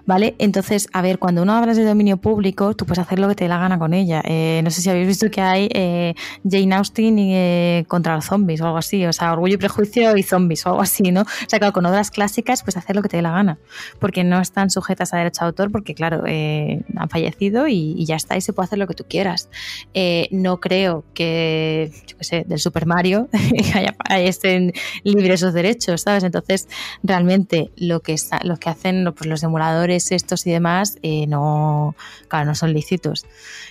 ¿vale? 0.06 0.35
Entonces, 0.40 0.88
a 0.93 1.01
ver, 1.01 1.19
cuando 1.19 1.42
uno 1.42 1.51
hablas 1.53 1.76
de 1.76 1.84
dominio 1.84 2.16
público, 2.16 2.74
tú 2.76 2.85
puedes 2.85 3.00
hacer 3.00 3.19
lo 3.19 3.27
que 3.27 3.35
te 3.35 3.43
dé 3.43 3.50
la 3.50 3.58
gana 3.58 3.77
con 3.77 3.93
ella. 3.93 4.22
Eh, 4.24 4.61
no 4.64 4.72
sé 4.72 4.82
si 4.82 4.90
habéis 4.90 5.08
visto 5.08 5.30
que 5.30 5.42
hay 5.42 5.68
eh, 5.74 6.14
Jane 6.50 6.76
Austen 6.76 7.19
y, 7.19 7.35
eh, 7.35 7.84
contra 7.90 8.16
los 8.16 8.24
zombies 8.26 8.61
o 8.61 8.68
algo 8.68 8.77
así, 8.77 9.06
o 9.06 9.11
sea, 9.11 9.34
Orgullo 9.34 9.56
y 9.56 9.58
Prejuicio 9.58 10.16
y 10.16 10.24
zombies 10.24 10.66
o 10.66 10.69
algo 10.69 10.82
así, 10.82 11.11
¿no? 11.11 11.24
O 11.24 11.26
sea, 11.50 11.59
claro, 11.59 11.74
con 11.74 11.85
obras 11.88 12.09
clásicas, 12.09 12.64
pues 12.64 12.77
hacer 12.77 12.95
lo 12.95 13.01
que 13.01 13.09
te 13.09 13.18
dé 13.18 13.22
la 13.24 13.32
gana, 13.32 13.58
porque 14.00 14.24
no 14.24 14.40
están 14.40 14.69
sujetas 14.69 15.14
a 15.14 15.18
derecho 15.18 15.42
de 15.43 15.48
autor, 15.48 15.72
porque 15.74 15.93
claro, 15.93 16.24
eh, 16.26 16.84
han 16.95 17.09
fallecido 17.09 17.68
y, 17.68 17.95
y 17.98 18.06
ya 18.06 18.16
está, 18.16 18.38
y 18.38 18.42
se 18.42 18.53
puede 18.53 18.68
hacer 18.68 18.80
lo 18.80 18.88
que 18.88 18.93
tú 18.93 19.03
quieras. 19.09 19.50
Eh, 19.93 20.30
no 20.32 20.61
creo 20.61 21.03
que, 21.14 21.92
del 22.32 22.59
Super 22.59 22.85
Mario 22.85 23.27
haya- 23.74 23.95
estén 24.19 24.74
libres 25.03 25.41
esos 25.41 25.53
derechos, 25.53 26.01
¿sabes? 26.01 26.24
Entonces, 26.24 26.67
realmente 27.03 27.72
lo 27.75 27.99
que, 28.01 28.16
que 28.59 28.69
hacen 28.69 29.11
pues, 29.16 29.27
los 29.30 29.43
emuladores 29.43 30.11
estos 30.11 30.45
y 30.48 30.51
demás, 30.51 30.98
eh, 31.03 31.25
no, 31.27 31.95
claro, 32.27 32.45
no 32.45 32.56
son 32.56 32.74
lícitos. 32.74 33.25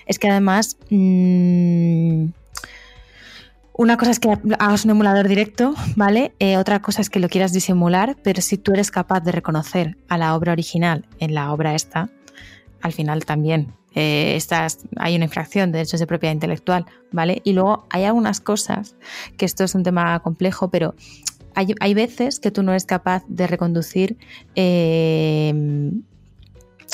Es 0.06 0.18
que 0.18 0.28
además... 0.28 0.76
mm, 0.90 2.26
una 3.80 3.96
cosa 3.96 4.10
es 4.10 4.18
que 4.18 4.28
hagas 4.58 4.84
un 4.84 4.90
emulador 4.90 5.28
directo, 5.28 5.72
¿vale? 5.94 6.32
Eh, 6.40 6.56
otra 6.56 6.82
cosa 6.82 7.00
es 7.00 7.10
que 7.10 7.20
lo 7.20 7.28
quieras 7.28 7.52
disimular, 7.52 8.16
pero 8.24 8.42
si 8.42 8.58
tú 8.58 8.72
eres 8.72 8.90
capaz 8.90 9.20
de 9.20 9.30
reconocer 9.30 9.96
a 10.08 10.18
la 10.18 10.34
obra 10.34 10.50
original 10.50 11.06
en 11.20 11.32
la 11.32 11.52
obra 11.52 11.76
esta, 11.76 12.10
al 12.82 12.92
final 12.92 13.24
también 13.24 13.72
eh, 14.00 14.36
estás, 14.36 14.78
hay 14.96 15.16
una 15.16 15.24
infracción 15.24 15.72
de 15.72 15.78
derechos 15.78 15.98
de 15.98 16.06
propiedad 16.06 16.32
intelectual, 16.32 16.86
¿vale? 17.10 17.40
Y 17.42 17.52
luego 17.52 17.88
hay 17.90 18.04
algunas 18.04 18.40
cosas, 18.40 18.94
que 19.36 19.44
esto 19.44 19.64
es 19.64 19.74
un 19.74 19.82
tema 19.82 20.20
complejo, 20.20 20.70
pero 20.70 20.94
hay, 21.56 21.74
hay 21.80 21.94
veces 21.94 22.38
que 22.38 22.52
tú 22.52 22.62
no 22.62 22.70
eres 22.70 22.84
capaz 22.84 23.24
de 23.26 23.48
reconducir 23.48 24.16
eh, 24.54 25.52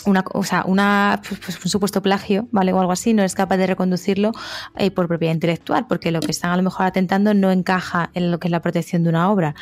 una, 0.07 0.25
o 0.33 0.45
sea, 0.45 0.65
una, 0.67 1.21
pues, 1.27 1.41
pues, 1.41 1.65
un 1.65 1.71
supuesto 1.71 2.03
plagio, 2.03 2.49
¿vale? 2.51 2.73
O 2.73 2.81
algo 2.81 2.93
así, 2.93 3.15
no 3.15 3.23
eres 3.23 3.35
capaz 3.35 3.57
de 3.57 3.67
reconducirlo 3.67 4.33
eh, 4.77 4.91
por 4.91 5.09
propiedad 5.09 5.35
intelectual, 5.35 5.87
porque 5.87 6.11
lo 6.11 6.21
que 6.21 6.31
están 6.31 6.51
a 6.51 6.57
lo 6.57 6.63
mejor 6.63 6.87
atentando 6.87 7.35
no 7.35 7.51
encaja 7.51 8.11
en 8.15 8.31
lo 8.31 8.39
que 8.39 8.49
es 8.49 8.53
la 8.53 8.61
protección 8.61 9.03
de 9.03 9.11
una 9.11 9.31
obra. 9.31 9.55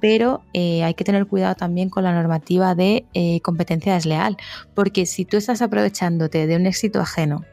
Pero 0.00 0.42
eh, 0.54 0.82
hay 0.82 0.94
que 0.94 1.04
tener 1.04 1.26
cuidado 1.26 1.54
también 1.54 1.90
con 1.90 2.04
la 2.04 2.12
normativa 2.12 2.74
de 2.74 3.04
eh, 3.12 3.40
competencia 3.42 3.94
desleal, 3.94 4.36
porque 4.74 5.04
si 5.04 5.24
tú 5.24 5.36
estás 5.36 5.60
aprovechándote 5.60 6.46
de 6.46 6.56
un 6.56 6.66
éxito 6.66 7.00
ajeno 7.00 7.44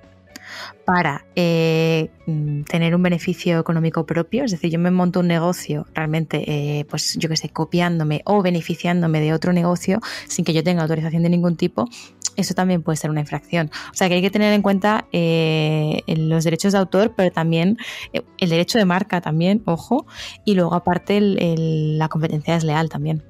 para 0.86 1.26
tener 1.36 2.96
un 2.96 3.04
beneficio 3.04 3.60
económico 3.60 4.06
propio, 4.06 4.46
es 4.46 4.52
decir, 4.52 4.72
yo 4.72 4.80
me 4.80 4.92
monto 4.92 5.20
un 5.20 5.28
negocio 5.28 5.86
realmente, 5.94 6.44
eh, 6.48 6.86
pues 6.86 7.18
yo 7.18 7.30
que 7.30 7.38
sé, 7.38 7.50
copiándome 7.50 8.22
o 8.26 8.42
beneficiándome 8.42 9.20
de 9.20 9.34
otro 9.34 9.54
negocio 9.54 10.00
sin 10.28 10.46
que 10.46 10.54
yo 10.54 10.64
tenga 10.64 10.82
autorización 10.82 11.24
de 11.24 11.30
ningún 11.30 11.58
tipo, 11.58 11.90
eso 12.38 12.54
también 12.54 12.84
puede 12.84 12.96
ser 12.96 13.10
una 13.10 13.20
infracción. 13.20 13.70
O 13.92 13.94
sea 13.96 14.08
que 14.08 14.16
hay 14.16 14.22
que 14.22 14.32
tener 14.32 14.54
en 14.54 14.62
cuenta 14.62 15.08
eh, 15.12 16.04
los 16.08 16.44
derechos 16.44 16.74
de 16.74 16.80
autor, 16.80 17.14
pero 17.16 17.32
también 17.32 17.78
eh, 18.14 18.22
el 18.38 18.50
derecho 18.50 18.78
de 18.78 18.86
marca 18.86 19.20
también, 19.20 19.62
ojo, 19.66 20.06
y 20.46 20.54
luego 20.56 20.74
aparte 20.76 21.20
la 21.20 22.08
competencia 22.08 22.54
desleal 22.54 22.90
también. 22.90 23.24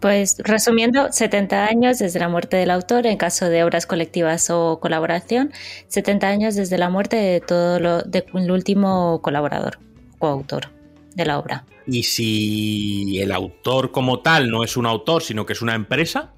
Pues 0.00 0.36
resumiendo, 0.44 1.10
70 1.10 1.64
años 1.64 1.98
desde 1.98 2.20
la 2.20 2.28
muerte 2.28 2.58
del 2.58 2.70
autor 2.70 3.06
en 3.06 3.16
caso 3.16 3.48
de 3.48 3.64
obras 3.64 3.86
colectivas 3.86 4.50
o 4.50 4.78
colaboración, 4.78 5.50
70 5.88 6.28
años 6.28 6.54
desde 6.54 6.76
la 6.76 6.90
muerte 6.90 7.16
de 7.16 7.40
todo 7.40 7.80
lo 7.80 8.02
del 8.02 8.50
último 8.50 9.22
colaborador, 9.22 9.78
coautor 10.18 10.68
de 11.14 11.24
la 11.24 11.38
obra. 11.38 11.64
Y 11.86 12.02
si 12.02 13.18
el 13.18 13.32
autor 13.32 13.92
como 13.92 14.20
tal 14.20 14.50
no 14.50 14.62
es 14.62 14.76
un 14.76 14.84
autor, 14.84 15.22
sino 15.22 15.46
que 15.46 15.54
es 15.54 15.62
una 15.62 15.74
empresa, 15.74 16.34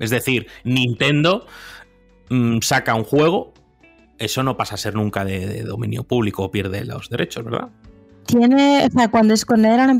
es 0.00 0.10
decir, 0.10 0.48
Nintendo 0.64 1.46
mm, 2.28 2.58
saca 2.62 2.94
un 2.94 3.04
juego, 3.04 3.54
eso 4.18 4.42
no 4.42 4.56
pasa 4.56 4.74
a 4.74 4.78
ser 4.78 4.94
nunca 4.96 5.24
de 5.24 5.62
dominio 5.62 6.02
público 6.02 6.42
o 6.42 6.50
pierde 6.50 6.84
los 6.84 7.08
derechos, 7.08 7.44
¿verdad? 7.44 7.68
Tiene, 8.30 8.86
o 8.86 8.90
sea, 8.90 9.08
cuando, 9.08 9.34
es, 9.34 9.44
cuando, 9.44 9.66
era 9.66 9.92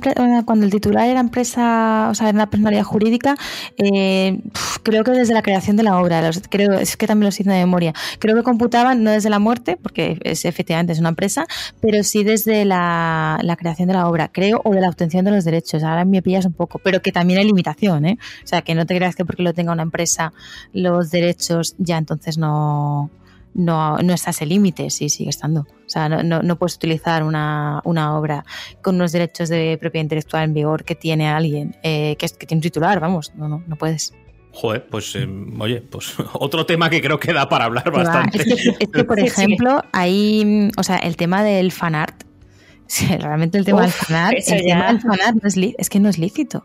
cuando 0.45 0.65
el 0.65 0.71
titular 0.71 1.09
era 1.09 1.19
empresa, 1.19 2.09
o 2.11 2.15
sea, 2.15 2.29
era 2.29 2.37
una 2.37 2.49
personalidad 2.49 2.85
jurídica, 2.85 3.35
eh, 3.77 4.41
creo 4.85 5.03
que 5.03 5.11
desde 5.11 5.35
la 5.35 5.43
creación 5.43 5.77
de 5.77 5.83
la 5.83 5.99
obra, 5.99 6.31
creo, 6.49 6.75
es 6.75 6.97
que 6.97 7.09
también 7.09 7.27
lo 7.27 7.33
siento 7.33 7.53
de 7.53 7.59
memoria, 7.59 7.93
creo 8.21 8.37
que 8.37 8.45
computaban 8.45 9.03
no 9.03 9.11
desde 9.11 9.31
la 9.31 9.41
muerte, 9.41 9.77
porque 9.77 10.19
es, 10.23 10.45
efectivamente 10.45 10.93
es 10.93 11.01
una 11.01 11.09
empresa, 11.09 11.47
pero 11.81 12.05
sí 12.05 12.23
desde 12.23 12.65
la, 12.65 13.41
creación 13.59 13.89
de 13.89 13.95
la 13.95 14.07
obra, 14.07 14.29
creo, 14.29 14.61
o 14.65 14.73
de 14.75 14.81
la 14.81 14.89
obtención 14.89 15.25
de 15.25 15.33
los 15.33 15.45
derechos. 15.45 15.83
Ahora 15.83 16.05
me 16.05 16.23
pillas 16.23 16.47
un 16.47 16.53
poco, 16.53 16.79
pero 16.79 17.03
que 17.03 17.11
también 17.11 17.41
hay 17.41 17.47
limitación, 17.47 18.07
¿eh? 18.07 18.19
O 18.45 18.47
sea, 18.47 18.63
que 18.63 18.77
no 18.77 18.87
te 18.87 18.95
creas 18.97 19.17
que 19.17 19.25
porque 19.25 19.43
lo 19.43 19.55
tenga 19.55 19.73
una 19.73 19.83
empresa 19.83 20.33
los 20.73 21.11
derechos 21.11 21.75
ya 21.79 21.99
entonces 21.99 22.39
no, 22.39 23.11
no, 23.55 23.99
no 23.99 24.15
está 24.15 24.31
ese 24.31 24.47
límite, 24.47 24.91
sí, 24.91 25.09
sigue 25.09 25.31
estando. 25.31 25.61
O 25.61 25.89
sea, 25.89 26.09
no, 26.09 26.43
no, 26.43 26.57
puedes 26.57 26.77
utilizar 26.77 27.23
una, 27.23 27.81
obra 27.85 28.45
con 28.83 28.95
unos 28.97 29.13
derechos 29.13 29.49
de 29.49 29.77
propiedad 29.81 30.05
intelectual 30.05 30.45
en 30.45 30.55
vigor 30.55 30.85
que 30.85 30.95
tiene 30.95 31.29
alguien, 31.29 31.77
eh, 31.83 32.17
que, 32.17 32.29
que 32.29 32.47
tiene 32.47 32.59
un 32.59 32.63
titular, 32.63 33.01
vamos, 33.01 33.33
no, 33.35 33.49
no, 33.49 33.63
no 33.67 33.77
puedes. 33.77 34.15
Joder, 34.53 34.87
pues 34.87 35.15
eh, 35.17 35.29
oye, 35.59 35.81
pues 35.81 36.15
otro 36.35 36.67
tema 36.67 36.91
que 36.91 37.01
creo 37.01 37.19
que 37.19 37.33
da 37.33 37.49
para 37.49 37.65
hablar 37.65 37.91
bastante. 37.91 38.39
Es 38.39 38.89
que, 38.89 39.05
por 39.05 39.19
ejemplo, 39.19 39.83
ahí, 39.93 40.71
o 40.77 40.83
sea, 40.83 40.97
el 40.99 41.17
tema 41.17 41.43
del 41.43 41.73
fanart, 41.73 42.25
realmente 43.21 43.59
el 43.59 43.65
tema 43.65 43.83
del 43.83 43.93
fanart, 43.93 44.39
el 44.47 44.65
tema 44.65 44.87
del 44.89 45.01
fanart 45.01 45.43
no 45.43 45.49
es, 45.49 45.57
es 45.57 45.89
que 45.91 46.01
no 46.01 46.09
es 46.09 46.19
lícito 46.19 46.65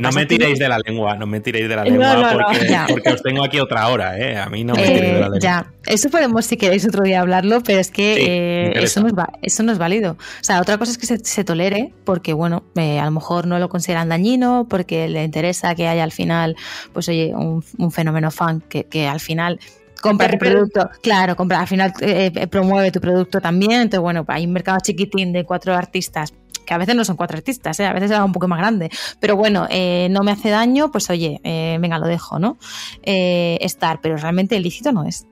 no 0.00 0.12
me 0.12 0.26
tiréis 0.26 0.58
de 0.58 0.68
la 0.68 0.78
lengua, 0.78 1.16
no 1.16 1.26
me 1.26 1.40
tiréis 1.40 1.68
de 1.68 1.76
la 1.76 1.84
lengua 1.84 2.46
porque, 2.88 3.10
os 3.10 3.22
tengo 3.22 3.44
aquí 3.44 3.58
otra 3.60 3.88
hora, 3.88 4.18
¿eh? 4.18 4.36
A 4.36 4.48
mí 4.48 4.64
no 4.64 4.74
me 4.74 4.82
tiréis 4.82 5.02
de 5.02 5.12
la 5.12 5.26
eh, 5.26 5.30
lengua. 5.30 5.38
Ya, 5.40 5.70
eso 5.86 6.10
podemos 6.10 6.46
si 6.46 6.56
queréis 6.56 6.86
otro 6.86 7.02
día 7.02 7.20
hablarlo, 7.20 7.62
pero 7.62 7.80
es 7.80 7.90
que 7.90 8.24
eh, 8.26 8.72
eso, 8.82 9.00
no 9.00 9.08
es 9.08 9.14
eso 9.42 9.62
no 9.62 9.72
es 9.72 9.78
válido. 9.78 10.12
O 10.12 10.44
sea, 10.44 10.60
otra 10.60 10.78
cosa 10.78 10.92
es 10.92 10.98
que 10.98 11.06
se, 11.06 11.44
tolere 11.44 11.92
porque, 12.04 12.32
bueno, 12.32 12.64
eh, 12.76 12.98
a 12.98 13.04
lo 13.04 13.10
mejor 13.10 13.46
no 13.46 13.58
lo 13.58 13.68
consideran 13.68 14.08
dañino, 14.08 14.66
porque 14.68 15.08
le 15.08 15.24
interesa 15.24 15.74
que 15.74 15.88
haya 15.88 16.04
al 16.04 16.12
final, 16.12 16.56
pues 16.92 17.08
oye, 17.08 17.34
un, 17.34 17.62
fenómeno 17.90 18.30
fan 18.30 18.60
que, 18.68 18.84
que 18.84 19.06
al 19.06 19.20
final 19.20 19.58
compra 20.00 20.30
tu 20.30 20.38
producto, 20.38 20.90
claro, 21.02 21.34
compra, 21.36 21.60
al 21.60 21.66
final 21.66 21.92
promueve 22.50 22.92
tu 22.92 23.00
producto 23.00 23.40
también, 23.40 23.72
entonces 23.72 24.00
bueno, 24.00 24.24
hay 24.28 24.46
un 24.46 24.52
mercado 24.52 24.78
chiquitín 24.80 25.32
de 25.32 25.44
cuatro 25.44 25.74
artistas 25.74 26.32
que 26.68 26.74
a 26.74 26.78
veces 26.78 26.94
no 26.94 27.02
son 27.02 27.16
cuatro 27.16 27.38
artistas, 27.38 27.80
¿eh? 27.80 27.86
a 27.86 27.94
veces 27.94 28.10
es 28.10 28.18
un 28.18 28.32
poco 28.32 28.46
más 28.46 28.58
grande, 28.58 28.90
pero 29.20 29.36
bueno, 29.36 29.66
eh, 29.70 30.08
no 30.10 30.22
me 30.22 30.32
hace 30.32 30.50
daño, 30.50 30.90
pues 30.92 31.08
oye, 31.08 31.40
eh, 31.42 31.78
venga, 31.80 31.98
lo 31.98 32.06
dejo, 32.06 32.38
¿no? 32.38 32.58
estar, 33.02 34.00
pero 34.02 34.18
realmente 34.18 34.54
ilícito 34.56 34.92
no 34.92 35.04
es. 35.04 35.26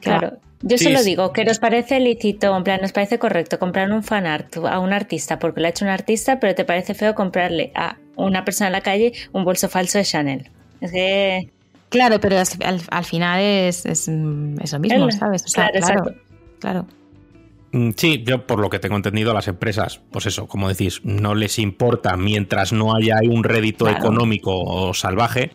Claro. 0.00 0.38
Yo 0.62 0.78
solo 0.78 1.02
digo 1.02 1.32
que 1.32 1.44
nos 1.44 1.58
parece 1.58 1.98
lícito, 1.98 2.56
en 2.56 2.62
plan, 2.62 2.80
nos 2.80 2.92
parece 2.92 3.18
correcto 3.18 3.58
comprar 3.58 3.90
un 3.90 4.04
fanart 4.04 4.56
a 4.58 4.78
un 4.78 4.92
artista 4.92 5.38
porque 5.40 5.60
lo 5.60 5.66
ha 5.66 5.70
hecho 5.70 5.84
un 5.84 5.90
artista, 5.90 6.38
pero 6.38 6.54
te 6.54 6.64
parece 6.64 6.94
feo 6.94 7.14
comprarle 7.14 7.72
a 7.74 7.96
una 8.14 8.44
persona 8.44 8.68
en 8.68 8.72
la 8.72 8.80
calle 8.80 9.12
un 9.32 9.44
bolso 9.44 9.68
falso 9.68 9.98
de 9.98 10.04
Chanel. 10.04 10.50
Es 10.80 10.92
que. 10.92 11.50
Claro, 11.88 12.20
pero 12.20 12.36
al, 12.38 13.04
final 13.04 13.40
es, 13.40 13.84
es, 13.86 14.08
lo 14.08 14.78
mismo, 14.78 15.10
¿sabes? 15.10 15.42
claro, 15.52 15.80
claro, 15.80 16.14
claro. 16.58 16.86
Mm, 17.76 17.90
sí, 17.94 18.24
yo 18.26 18.46
por 18.46 18.58
lo 18.58 18.70
que 18.70 18.78
tengo 18.78 18.96
entendido, 18.96 19.32
a 19.32 19.34
las 19.34 19.48
empresas, 19.48 20.00
pues 20.10 20.24
eso, 20.24 20.46
como 20.48 20.68
decís, 20.68 21.02
no 21.04 21.34
les 21.34 21.58
importa 21.58 22.16
mientras 22.16 22.72
no 22.72 22.94
haya 22.94 23.18
un 23.28 23.44
rédito 23.44 23.86
económico 23.88 24.58
o 24.58 24.94
salvaje, 24.94 25.50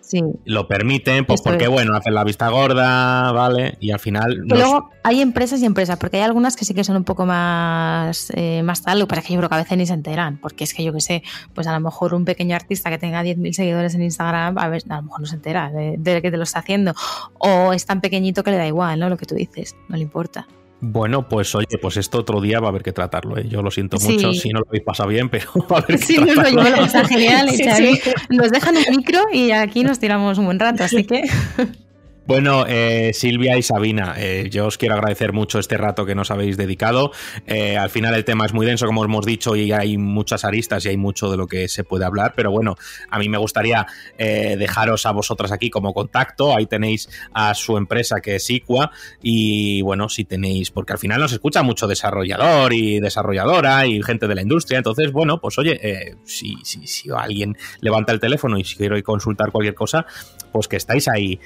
lo 0.45 0.67
permiten, 0.67 1.25
pues 1.25 1.41
porque, 1.41 1.67
bueno, 1.67 1.95
hacen 1.95 2.13
la 2.13 2.23
vista 2.23 2.49
gorda, 2.49 3.31
¿vale? 3.31 3.77
Y 3.79 3.89
al 3.89 3.99
final. 3.99 4.43
luego 4.45 4.91
hay 5.03 5.21
empresas 5.21 5.61
y 5.61 5.65
empresas, 5.65 5.97
porque 5.97 6.17
hay 6.17 6.23
algunas 6.23 6.55
que 6.55 6.63
sí 6.63 6.75
que 6.75 6.83
son 6.83 6.95
un 6.95 7.05
poco 7.05 7.25
más, 7.25 8.31
eh, 8.35 8.61
más 8.61 8.83
tal, 8.83 9.07
pero 9.07 9.21
es 9.21 9.27
que 9.27 9.33
yo 9.33 9.39
creo 9.39 9.49
que 9.49 9.55
a 9.55 9.59
veces 9.59 9.77
ni 9.77 9.87
se 9.87 9.93
enteran, 9.93 10.37
porque 10.37 10.63
es 10.63 10.75
que 10.75 10.83
yo 10.83 10.93
que 10.93 11.01
sé, 11.01 11.23
pues 11.55 11.65
a 11.65 11.73
lo 11.73 11.79
mejor 11.79 12.13
un 12.13 12.25
pequeño 12.25 12.55
artista 12.55 12.91
que 12.91 12.99
tenga 12.99 13.23
10.000 13.23 13.53
seguidores 13.53 13.95
en 13.95 14.03
Instagram, 14.03 14.59
a, 14.59 14.67
ver, 14.67 14.83
a 14.89 14.97
lo 14.97 15.03
mejor 15.03 15.21
no 15.21 15.25
se 15.25 15.35
entera 15.35 15.71
de, 15.71 15.95
de 15.97 16.21
que 16.21 16.29
te 16.29 16.37
lo 16.37 16.43
está 16.43 16.59
haciendo, 16.59 16.93
o 17.39 17.73
es 17.73 17.87
tan 17.87 17.99
pequeñito 17.99 18.43
que 18.43 18.51
le 18.51 18.57
da 18.57 18.67
igual, 18.67 18.99
¿no? 18.99 19.09
Lo 19.09 19.17
que 19.17 19.25
tú 19.25 19.33
dices, 19.33 19.75
no 19.89 19.95
le 19.95 20.03
importa. 20.03 20.47
Bueno, 20.83 21.29
pues 21.29 21.53
oye, 21.53 21.77
pues 21.79 21.95
esto 21.97 22.17
otro 22.17 22.41
día 22.41 22.59
va 22.59 22.67
a 22.67 22.69
haber 22.71 22.81
que 22.81 22.91
tratarlo. 22.91 23.37
¿eh? 23.37 23.47
Yo 23.47 23.61
lo 23.61 23.69
siento 23.69 23.97
mucho 23.99 24.33
si 24.33 24.49
no 24.49 24.61
lo 24.61 24.65
habéis 24.67 24.83
pasado 24.83 25.09
bien, 25.09 25.29
pero 25.31 25.45
va 25.71 25.77
a 25.77 25.79
haber 25.81 25.99
que 25.99 26.05
sí, 26.05 26.15
tratarlo. 26.15 26.63
Sí, 26.63 26.71
no, 26.71 26.85
está 26.85 27.05
genial. 27.05 27.49
Nos 28.29 28.49
dejan 28.49 28.77
el 28.77 28.85
micro 28.89 29.19
y 29.31 29.51
aquí 29.51 29.83
nos 29.83 29.99
tiramos 29.99 30.39
un 30.39 30.45
buen 30.45 30.59
rato, 30.59 30.83
así 30.83 31.03
que... 31.03 31.21
Bueno, 32.27 32.65
eh, 32.67 33.13
Silvia 33.15 33.57
y 33.57 33.63
Sabina, 33.63 34.13
eh, 34.15 34.47
yo 34.51 34.67
os 34.67 34.77
quiero 34.77 34.93
agradecer 34.93 35.33
mucho 35.33 35.57
este 35.57 35.75
rato 35.75 36.05
que 36.05 36.13
nos 36.13 36.29
habéis 36.29 36.55
dedicado. 36.55 37.11
Eh, 37.47 37.77
al 37.77 37.89
final 37.89 38.13
el 38.13 38.23
tema 38.23 38.45
es 38.45 38.53
muy 38.53 38.63
denso, 38.63 38.85
como 38.85 39.03
hemos 39.03 39.25
dicho, 39.25 39.55
y 39.55 39.71
hay 39.71 39.97
muchas 39.97 40.45
aristas 40.45 40.85
y 40.85 40.89
hay 40.89 40.97
mucho 40.97 41.31
de 41.31 41.37
lo 41.37 41.47
que 41.47 41.67
se 41.67 41.83
puede 41.83 42.05
hablar, 42.05 42.33
pero 42.35 42.51
bueno, 42.51 42.75
a 43.09 43.17
mí 43.17 43.27
me 43.27 43.39
gustaría 43.39 43.87
dejaros 44.17 45.07
a 45.07 45.11
vosotras 45.11 45.51
aquí 45.51 45.71
como 45.71 45.93
contacto. 45.93 46.55
Ahí 46.55 46.67
tenéis 46.67 47.09
a 47.33 47.55
su 47.55 47.75
empresa 47.75 48.21
que 48.21 48.35
es 48.35 48.49
Iqua 48.49 48.91
y 49.21 49.81
bueno, 49.81 50.07
si 50.07 50.23
tenéis, 50.23 50.69
porque 50.69 50.93
al 50.93 50.99
final 50.99 51.19
nos 51.19 51.33
escucha 51.33 51.63
mucho 51.63 51.87
desarrollador 51.87 52.71
y 52.73 52.99
desarrolladora 52.99 53.87
y 53.87 54.01
gente 54.03 54.27
de 54.27 54.35
la 54.35 54.43
industria, 54.43 54.77
entonces 54.77 55.11
bueno, 55.11 55.41
pues 55.41 55.57
oye, 55.57 56.15
si, 56.23 56.55
si, 56.63 56.85
si, 56.85 57.09
alguien 57.09 57.57
levanta 57.79 58.13
el 58.13 58.19
teléfono 58.19 58.59
y 58.59 58.63
si 58.63 58.75
quiero 58.75 59.01
consultar 59.03 59.51
cualquier 59.51 59.73
cosa, 59.73 60.05
pues 60.51 60.67
que 60.67 60.77
estáis 60.77 61.07
ahí 61.07 61.39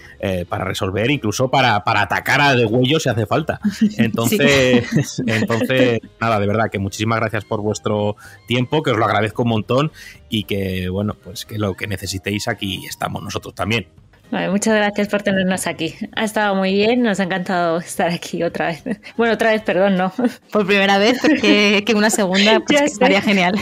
para 0.50 0.66
resolver, 0.76 1.10
incluso 1.10 1.50
para, 1.50 1.84
para 1.84 2.02
atacar 2.02 2.42
a 2.42 2.56
de 2.56 2.66
huello 2.66 3.00
si 3.00 3.10
hace 3.10 3.26
falta. 3.26 3.60
Entonces, 3.98 5.22
entonces, 5.26 6.02
nada, 6.20 6.40
de 6.40 6.48
verdad 6.48 6.70
que 6.70 6.80
muchísimas 6.80 7.20
gracias 7.20 7.46
por 7.46 7.62
vuestro 7.62 8.16
tiempo, 8.48 8.84
que 8.84 8.92
os 8.92 8.98
lo 8.98 9.06
agradezco 9.06 9.44
un 9.44 9.50
montón 9.50 9.92
y 10.30 10.44
que, 10.44 10.90
bueno, 10.90 11.16
pues 11.24 11.46
que 11.46 11.58
lo 11.58 11.74
que 11.76 11.88
necesitéis 11.88 12.48
aquí 12.48 12.86
estamos 12.86 13.24
nosotros 13.24 13.56
también. 13.56 13.88
muchas 14.32 14.76
gracias 14.76 15.08
por 15.08 15.24
tenernos 15.24 15.66
aquí. 15.66 15.96
Ha 16.16 16.26
estado 16.26 16.56
muy 16.56 16.74
bien, 16.74 17.02
nos 17.02 17.20
ha 17.20 17.24
encantado 17.24 17.78
estar 17.78 18.12
aquí 18.12 18.44
otra 18.44 18.68
vez. 18.68 18.84
Bueno, 19.18 19.34
otra 19.34 19.52
vez, 19.52 19.62
perdón, 19.62 19.96
no. 19.96 20.12
Por 20.52 20.66
primera 20.66 20.98
vez, 20.98 21.20
que, 21.42 21.84
que 21.86 21.94
una 21.94 22.10
segunda 22.10 22.60
pues, 22.60 22.82
estaría 22.82 23.22
genial. 23.22 23.56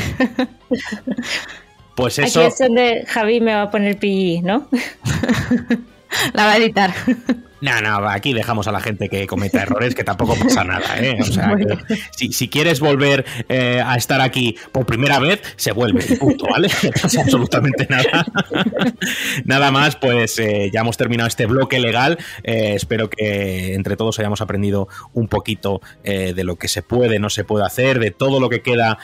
Pues 1.96 2.18
eso. 2.18 2.42
Aquí 2.42 2.50
es 2.50 2.58
donde 2.58 3.06
Javi 3.08 3.40
me 3.40 3.54
va 3.54 3.64
a 3.64 3.72
poner 3.72 3.98
pi, 3.98 4.42
¿no? 4.42 4.68
La 6.34 6.46
va 6.46 6.52
a 6.54 6.58
editar. 6.58 6.94
No, 7.64 7.80
no, 7.80 8.10
aquí 8.10 8.34
dejamos 8.34 8.68
a 8.68 8.74
la 8.74 8.82
gente 8.82 9.08
que 9.08 9.26
cometa 9.26 9.62
errores, 9.62 9.96
que 9.96 10.04
tampoco 10.04 10.36
pasa 10.36 10.66
nada, 10.66 11.00
¿eh? 11.00 11.18
O 11.22 11.24
sea, 11.24 11.56
si, 12.12 12.50
quieres 12.50 12.82
volver 12.82 13.24
eh, 13.48 13.82
a 13.84 13.96
estar 13.96 14.20
aquí 14.20 14.58
por 14.74 14.86
primera 14.86 15.18
vez, 15.20 15.42
se 15.56 15.72
vuelve, 15.72 16.04
punto, 16.18 16.46
¿vale? 16.52 16.68
No 16.84 16.92
pasa 17.02 17.22
absolutamente 17.22 17.88
nada. 17.90 18.26
nada 19.46 19.72
más, 19.72 19.96
pues 19.96 20.38
eh, 20.40 20.72
ya 20.74 20.82
hemos 20.82 20.98
terminado 20.98 21.30
este 21.30 21.46
bloque 21.46 21.80
legal. 21.80 22.18
Eh, 22.44 22.74
espero 22.76 23.10
que 23.10 23.76
entre 23.76 23.96
todos 23.96 24.20
hayamos 24.20 24.42
aprendido 24.42 24.90
un 25.14 25.30
poquito 25.30 25.80
de 26.04 26.44
lo 26.44 26.58
que 26.58 26.68
se 26.68 26.82
puede, 26.82 27.18
no 27.20 27.30
se 27.30 27.46
puede 27.46 27.66
hacer, 27.66 28.00
de 28.00 28.12
todo 28.12 28.42
lo 28.42 28.50
que 28.50 28.62
queda 28.62 28.98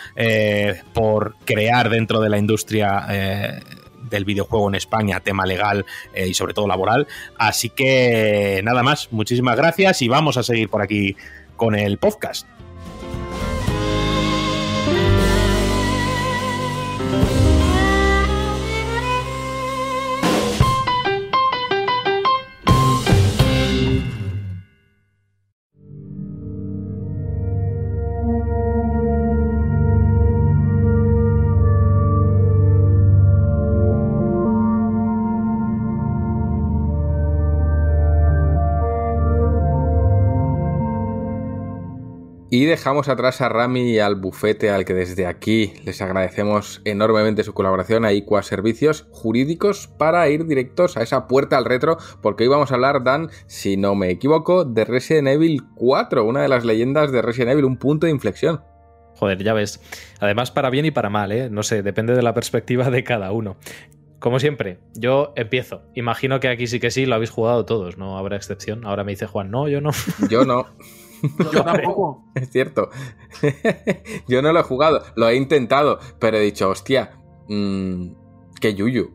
por 0.94 1.38
crear 1.46 1.90
dentro 1.90 2.20
de 2.20 2.30
la 2.30 2.38
industria 2.38 3.08
del 4.10 4.26
videojuego 4.26 4.68
en 4.70 4.76
España, 4.76 5.20
tema 5.20 5.46
legal 5.46 5.86
eh, 6.14 6.28
y 6.28 6.34
sobre 6.34 6.54
todo 6.54 6.68
laboral. 6.68 7.08
Así 7.38 7.70
que 7.70 8.62
nada 8.64 8.84
más, 8.84 9.10
muchísimas 9.12 9.56
gracias 9.56 10.02
y 10.02 10.08
vamos 10.08 10.38
a 10.38 10.44
seguir 10.44 10.70
por 10.70 10.82
aquí 10.82 11.16
con 11.56 11.76
el 11.76 11.98
podcast. 11.98 12.59
Dejamos 42.80 43.10
atrás 43.10 43.42
a 43.42 43.50
Rami 43.50 43.92
y 43.92 44.00
al 44.00 44.16
bufete 44.16 44.70
al 44.70 44.86
que 44.86 44.94
desde 44.94 45.26
aquí 45.26 45.74
les 45.84 46.02
agradecemos 46.02 46.82
enormemente 46.86 47.44
su 47.44 47.54
colaboración 47.54 48.06
a 48.06 48.14
Iqua 48.14 48.42
Servicios 48.42 49.06
Jurídicos 49.12 49.90
para 49.98 50.30
ir 50.30 50.46
directos 50.46 50.96
a 50.96 51.02
esa 51.02 51.28
puerta 51.28 51.58
al 51.58 51.66
retro, 51.66 51.98
porque 52.22 52.46
hoy 52.46 52.50
vamos 52.50 52.72
a 52.72 52.76
hablar, 52.76 53.04
Dan, 53.04 53.32
si 53.48 53.76
no 53.76 53.96
me 53.96 54.10
equivoco, 54.10 54.64
de 54.64 54.86
Resident 54.86 55.28
Evil 55.28 55.62
4, 55.76 56.24
una 56.24 56.42
de 56.42 56.48
las 56.48 56.64
leyendas 56.64 57.12
de 57.12 57.22
Resident 57.22 57.52
Evil, 57.52 57.66
un 57.66 57.76
punto 57.76 58.06
de 58.06 58.14
inflexión. 58.14 58.62
Joder, 59.18 59.44
ya 59.44 59.52
ves. 59.52 59.82
Además, 60.22 60.50
para 60.50 60.70
bien 60.70 60.86
y 60.86 60.92
para 60.92 61.10
mal, 61.10 61.34
¿eh? 61.34 61.50
No 61.50 61.64
sé, 61.64 61.84
depende 61.84 62.16
de 62.16 62.22
la 62.22 62.34
perspectiva 62.34 62.90
de 62.90 63.04
cada 63.04 63.34
uno. 63.34 63.58
Como 64.20 64.40
siempre, 64.40 64.80
yo 64.94 65.34
empiezo. 65.36 65.82
Imagino 65.96 66.40
que 66.40 66.48
aquí 66.48 66.66
sí 66.66 66.80
que 66.80 66.92
sí 66.92 67.06
lo 67.06 67.16
habéis 67.16 67.30
jugado 67.30 67.66
todos, 67.66 67.98
no 67.98 68.18
habrá 68.18 68.38
excepción. 68.38 68.86
Ahora 68.86 69.04
me 69.04 69.12
dice 69.12 69.26
Juan, 69.28 69.52
no, 69.52 69.68
yo 69.68 69.82
no. 69.82 69.92
Yo 70.30 70.46
no. 70.46 70.68
Yo 71.22 71.64
tampoco. 71.64 72.24
Es 72.36 72.50
cierto. 72.50 72.90
yo 74.28 74.42
no 74.42 74.54
lo 74.54 74.60
he 74.60 74.64
jugado, 74.64 75.04
lo 75.16 75.28
he 75.28 75.36
intentado, 75.36 76.00
pero 76.20 76.38
he 76.38 76.42
dicho, 76.42 76.70
hostia, 76.70 77.12
mmm, 77.48 78.08
qué 78.60 78.74
yuyu. 78.74 79.12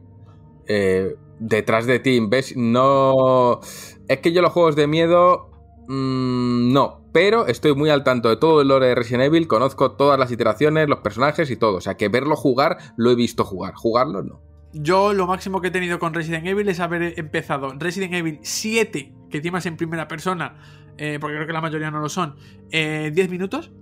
Eh, 0.66 1.14
detrás 1.38 1.86
de 1.86 1.98
ti, 1.98 2.20
¿ves? 2.26 2.56
No. 2.56 3.60
Es 4.08 4.18
que 4.18 4.32
yo 4.32 4.42
los 4.42 4.52
juegos 4.52 4.76
de 4.76 4.86
miedo. 4.86 5.50
Mmm, 5.86 6.72
no, 6.72 7.04
pero 7.12 7.46
estoy 7.46 7.74
muy 7.74 7.90
al 7.90 8.02
tanto 8.02 8.28
de 8.28 8.36
todo 8.36 8.62
el 8.62 8.68
lore 8.68 8.88
de 8.88 8.94
Resident 8.94 9.24
Evil, 9.24 9.46
conozco 9.46 9.92
todas 9.92 10.18
las 10.18 10.32
iteraciones, 10.32 10.88
los 10.88 10.98
personajes 10.98 11.50
y 11.50 11.56
todo. 11.56 11.76
O 11.76 11.80
sea 11.80 11.96
que 11.96 12.08
verlo 12.08 12.36
jugar, 12.36 12.78
lo 12.96 13.10
he 13.10 13.14
visto 13.14 13.44
jugar. 13.44 13.74
Jugarlo, 13.74 14.22
no. 14.22 14.40
Yo 14.72 15.12
lo 15.12 15.28
máximo 15.28 15.60
que 15.60 15.68
he 15.68 15.70
tenido 15.70 16.00
con 16.00 16.14
Resident 16.14 16.44
Evil 16.44 16.68
es 16.68 16.80
haber 16.80 17.16
empezado 17.16 17.72
Resident 17.78 18.14
Evil 18.14 18.40
7, 18.42 19.14
que 19.30 19.36
encima 19.36 19.60
en 19.64 19.76
primera 19.76 20.08
persona, 20.08 20.56
eh, 20.98 21.18
porque 21.20 21.36
creo 21.36 21.46
que 21.46 21.52
la 21.52 21.60
mayoría 21.60 21.90
no 21.90 22.00
lo 22.00 22.08
son, 22.08 22.36
eh, 22.70 23.10
10 23.12 23.30
minutos. 23.30 23.72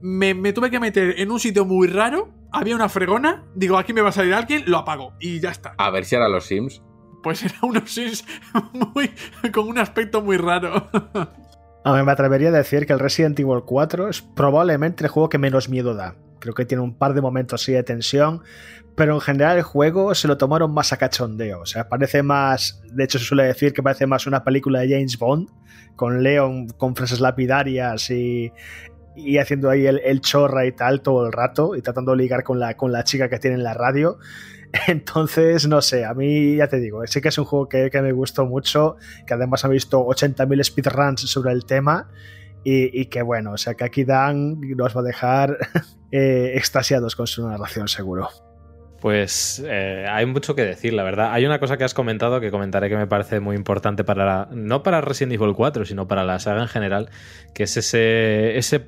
Me, 0.00 0.34
me, 0.34 0.52
tuve 0.52 0.70
que 0.70 0.80
meter 0.80 1.18
en 1.18 1.30
un 1.30 1.40
sitio 1.40 1.64
muy 1.64 1.86
raro, 1.86 2.32
había 2.52 2.74
una 2.74 2.88
fregona, 2.88 3.44
digo, 3.54 3.78
aquí 3.78 3.92
me 3.92 4.00
va 4.00 4.10
a 4.10 4.12
salir 4.12 4.34
alguien, 4.34 4.64
lo 4.66 4.78
apago 4.78 5.14
y 5.18 5.40
ya 5.40 5.50
está. 5.50 5.74
A 5.78 5.90
ver 5.90 6.04
si 6.04 6.14
era 6.14 6.28
los 6.28 6.46
Sims. 6.46 6.82
Pues 7.22 7.42
era 7.42 7.56
unos 7.62 7.90
Sims 7.90 8.24
muy, 8.94 9.10
con 9.50 9.68
un 9.68 9.78
aspecto 9.78 10.20
muy 10.20 10.36
raro. 10.36 10.90
A 11.84 11.92
mí 11.94 12.02
me 12.02 12.12
atrevería 12.12 12.48
a 12.48 12.52
decir 12.52 12.86
que 12.86 12.92
el 12.92 12.98
Resident 12.98 13.38
Evil 13.38 13.62
4 13.64 14.08
es 14.08 14.22
probablemente 14.22 15.04
el 15.04 15.10
juego 15.10 15.28
que 15.28 15.38
menos 15.38 15.68
miedo 15.68 15.94
da. 15.94 16.16
Creo 16.38 16.54
que 16.54 16.64
tiene 16.64 16.82
un 16.82 16.94
par 16.94 17.14
de 17.14 17.22
momentos 17.22 17.62
así 17.62 17.72
de 17.72 17.82
tensión, 17.82 18.42
pero 18.96 19.14
en 19.14 19.20
general 19.20 19.56
el 19.56 19.62
juego 19.62 20.14
se 20.14 20.28
lo 20.28 20.36
tomaron 20.36 20.72
más 20.72 20.92
a 20.92 20.96
cachondeo. 20.96 21.60
O 21.60 21.66
sea, 21.66 21.88
parece 21.88 22.22
más. 22.22 22.82
De 22.92 23.04
hecho, 23.04 23.18
se 23.18 23.24
suele 23.24 23.44
decir 23.44 23.72
que 23.72 23.82
parece 23.82 24.06
más 24.06 24.26
una 24.26 24.44
película 24.44 24.80
de 24.80 24.90
James 24.90 25.18
Bond, 25.18 25.48
con 25.96 26.22
Leon 26.22 26.68
con 26.68 26.94
frases 26.94 27.20
lapidarias 27.20 28.10
y, 28.10 28.52
y 29.16 29.38
haciendo 29.38 29.70
ahí 29.70 29.86
el, 29.86 30.00
el, 30.04 30.20
chorra 30.20 30.66
y 30.66 30.72
tal 30.72 31.00
todo 31.02 31.26
el 31.26 31.32
rato, 31.32 31.74
y 31.76 31.82
tratando 31.82 32.12
de 32.12 32.18
ligar 32.18 32.44
con 32.44 32.60
la, 32.60 32.76
con 32.76 32.92
la 32.92 33.04
chica 33.04 33.28
que 33.28 33.38
tiene 33.38 33.56
en 33.56 33.64
la 33.64 33.74
radio. 33.74 34.18
Entonces, 34.88 35.66
no 35.66 35.82
sé, 35.82 36.04
a 36.04 36.14
mí 36.14 36.56
ya 36.56 36.68
te 36.68 36.78
digo, 36.78 37.06
sí 37.06 37.20
que 37.20 37.28
es 37.28 37.38
un 37.38 37.44
juego 37.44 37.68
que, 37.68 37.90
que 37.90 38.02
me 38.02 38.12
gustó 38.12 38.46
mucho, 38.46 38.96
que 39.26 39.34
además 39.34 39.64
he 39.64 39.68
visto 39.68 40.04
80.000 40.04 40.64
speedruns 40.64 41.20
sobre 41.22 41.52
el 41.52 41.64
tema. 41.64 42.08
Y, 42.66 42.98
y, 42.98 43.06
que 43.06 43.20
bueno, 43.20 43.52
o 43.52 43.56
sea 43.58 43.74
que 43.74 43.84
aquí 43.84 44.04
Dan 44.04 44.58
nos 44.58 44.96
va 44.96 45.02
a 45.02 45.04
dejar 45.04 45.58
eh, 46.10 46.52
extasiados 46.54 47.14
con 47.14 47.26
su 47.26 47.46
narración, 47.46 47.88
seguro. 47.88 48.30
Pues 49.04 49.62
eh, 49.62 50.06
hay 50.08 50.24
mucho 50.24 50.54
que 50.54 50.64
decir, 50.64 50.94
la 50.94 51.02
verdad. 51.02 51.34
Hay 51.34 51.44
una 51.44 51.60
cosa 51.60 51.76
que 51.76 51.84
has 51.84 51.92
comentado 51.92 52.40
que 52.40 52.50
comentaré 52.50 52.88
que 52.88 52.96
me 52.96 53.06
parece 53.06 53.38
muy 53.38 53.54
importante 53.54 54.02
para 54.02 54.24
la, 54.24 54.48
no 54.50 54.82
para 54.82 55.02
Resident 55.02 55.34
Evil 55.34 55.52
4, 55.52 55.84
sino 55.84 56.08
para 56.08 56.24
la 56.24 56.38
saga 56.38 56.62
en 56.62 56.68
general, 56.68 57.10
que 57.52 57.64
es 57.64 57.76
ese, 57.76 58.56
ese 58.56 58.82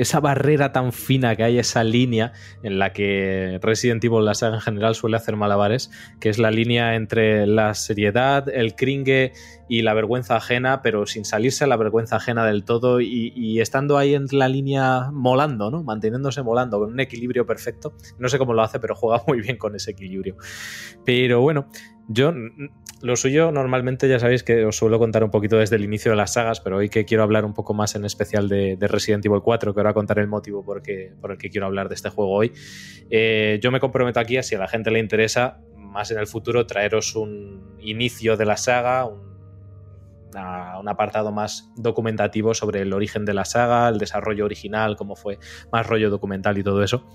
esa 0.00 0.20
barrera 0.20 0.72
tan 0.72 0.92
fina 0.92 1.36
que 1.36 1.44
hay, 1.44 1.58
esa 1.58 1.84
línea 1.84 2.32
en 2.62 2.78
la 2.78 2.92
que 2.92 3.58
Resident 3.62 4.02
Evil, 4.02 4.24
la 4.24 4.34
saga 4.34 4.56
en 4.56 4.60
general, 4.62 4.94
suele 4.94 5.16
hacer 5.16 5.36
malabares, 5.36 5.90
que 6.20 6.30
es 6.30 6.38
la 6.38 6.50
línea 6.50 6.94
entre 6.94 7.46
la 7.46 7.74
seriedad, 7.74 8.48
el 8.48 8.74
cringe 8.74 9.32
y 9.68 9.82
la 9.82 9.92
vergüenza 9.92 10.36
ajena, 10.36 10.80
pero 10.82 11.06
sin 11.06 11.24
salirse 11.24 11.64
a 11.64 11.66
la 11.66 11.76
vergüenza 11.76 12.16
ajena 12.16 12.46
del 12.46 12.64
todo 12.64 13.00
y, 13.00 13.32
y, 13.36 13.60
estando 13.60 13.98
ahí 13.98 14.14
en 14.14 14.26
la 14.32 14.48
línea 14.48 15.10
molando, 15.12 15.70
¿no? 15.70 15.82
Manteniéndose 15.82 16.42
molando, 16.42 16.78
con 16.78 16.92
un 16.92 17.00
equilibrio 17.00 17.44
perfecto. 17.44 17.92
No 18.18 18.28
sé 18.28 18.38
cómo 18.38 18.54
lo 18.54 18.62
hace, 18.62 18.80
pero 18.80 18.94
juega 18.94 19.22
muy 19.28 19.40
bien 19.40 19.58
con 19.58 19.76
ese 19.76 19.90
equilibrio. 19.90 20.36
Pero 21.04 21.40
bueno, 21.40 21.66
yo 22.08 22.32
lo 23.02 23.16
suyo 23.16 23.50
normalmente 23.50 24.08
ya 24.08 24.18
sabéis 24.18 24.42
que 24.42 24.64
os 24.64 24.76
suelo 24.76 24.98
contar 24.98 25.24
un 25.24 25.30
poquito 25.30 25.56
desde 25.56 25.76
el 25.76 25.84
inicio 25.84 26.10
de 26.12 26.16
las 26.16 26.34
sagas, 26.34 26.60
pero 26.60 26.76
hoy 26.76 26.88
que 26.88 27.04
quiero 27.04 27.22
hablar 27.22 27.44
un 27.44 27.54
poco 27.54 27.74
más 27.74 27.94
en 27.94 28.04
especial 28.04 28.48
de, 28.48 28.76
de 28.76 28.88
Resident 28.88 29.24
Evil 29.24 29.40
4, 29.42 29.72
que 29.72 29.80
ahora 29.80 29.94
contaré 29.94 30.22
el 30.22 30.28
motivo 30.28 30.64
por 30.64 30.82
el 30.86 31.38
que 31.38 31.50
quiero 31.50 31.66
hablar 31.66 31.88
de 31.88 31.94
este 31.94 32.10
juego 32.10 32.32
hoy, 32.32 32.52
eh, 33.10 33.58
yo 33.62 33.70
me 33.70 33.80
comprometo 33.80 34.20
aquí 34.20 34.36
a 34.36 34.42
si 34.42 34.54
a 34.54 34.58
la 34.58 34.68
gente 34.68 34.90
le 34.90 34.98
interesa 34.98 35.60
más 35.76 36.10
en 36.10 36.18
el 36.18 36.26
futuro 36.26 36.66
traeros 36.66 37.16
un 37.16 37.76
inicio 37.80 38.36
de 38.36 38.44
la 38.44 38.56
saga, 38.56 39.06
un 39.06 39.29
a 40.34 40.78
un 40.78 40.88
apartado 40.88 41.32
más 41.32 41.70
documentativo 41.76 42.54
sobre 42.54 42.82
el 42.82 42.92
origen 42.92 43.24
de 43.24 43.34
la 43.34 43.44
saga, 43.44 43.88
el 43.88 43.98
desarrollo 43.98 44.44
original, 44.44 44.96
cómo 44.96 45.16
fue 45.16 45.38
más 45.72 45.86
rollo 45.86 46.10
documental 46.10 46.58
y 46.58 46.62
todo 46.62 46.82
eso. 46.82 47.06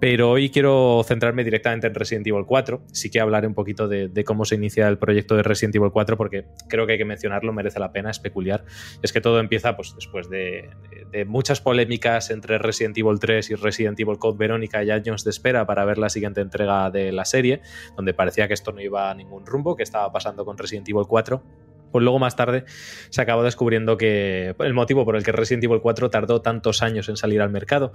Pero 0.00 0.30
hoy 0.30 0.50
quiero 0.50 1.02
centrarme 1.04 1.42
directamente 1.42 1.88
en 1.88 1.94
Resident 1.94 2.26
Evil 2.26 2.44
4. 2.46 2.82
Sí 2.92 3.10
que 3.10 3.20
hablaré 3.20 3.48
un 3.48 3.54
poquito 3.54 3.88
de, 3.88 4.24
cómo 4.24 4.44
se 4.44 4.54
inicia 4.54 4.86
el 4.86 4.98
proyecto 4.98 5.34
de 5.34 5.42
Resident 5.42 5.74
Evil 5.74 5.90
4 5.90 6.16
porque 6.16 6.46
creo 6.68 6.86
que 6.86 6.92
hay 6.92 6.98
que 6.98 7.04
mencionarlo, 7.04 7.52
merece 7.52 7.80
la 7.80 7.90
pena, 7.90 8.10
es 8.10 8.20
peculiar. 8.20 8.64
Es 9.02 9.12
que 9.12 9.20
todo 9.20 9.40
empieza 9.40 9.76
pues, 9.76 9.94
después 9.96 10.30
de, 10.30 10.70
de, 10.90 11.18
de 11.18 11.24
muchas 11.24 11.60
polémicas 11.60 12.30
entre 12.30 12.58
Resident 12.58 12.96
Evil 12.96 13.18
3 13.18 13.50
y 13.50 13.54
Resident 13.56 13.98
Evil 13.98 14.18
Code 14.18 14.38
Verónica 14.38 14.84
y 14.84 14.90
años 14.90 15.24
de 15.24 15.30
espera 15.30 15.66
para 15.66 15.84
ver 15.84 15.98
la 15.98 16.10
siguiente 16.10 16.40
entrega 16.40 16.90
de 16.90 17.10
la 17.10 17.24
serie, 17.24 17.60
donde 17.96 18.14
parecía 18.14 18.46
que 18.46 18.54
esto 18.54 18.70
no 18.72 18.80
iba 18.80 19.10
a 19.10 19.14
ningún 19.14 19.46
rumbo, 19.46 19.74
que 19.74 19.82
estaba 19.82 20.12
pasando 20.12 20.44
con 20.44 20.56
Resident 20.56 20.88
Evil 20.88 21.06
4 21.08 21.42
pues 21.90 22.02
luego 22.02 22.18
más 22.18 22.36
tarde 22.36 22.64
se 23.10 23.22
acabó 23.22 23.42
descubriendo 23.42 23.96
que 23.96 24.54
el 24.58 24.74
motivo 24.74 25.04
por 25.04 25.16
el 25.16 25.24
que 25.24 25.32
Resident 25.32 25.64
Evil 25.64 25.80
4 25.80 26.10
tardó 26.10 26.42
tantos 26.42 26.82
años 26.82 27.08
en 27.08 27.16
salir 27.16 27.40
al 27.40 27.50
mercado. 27.50 27.92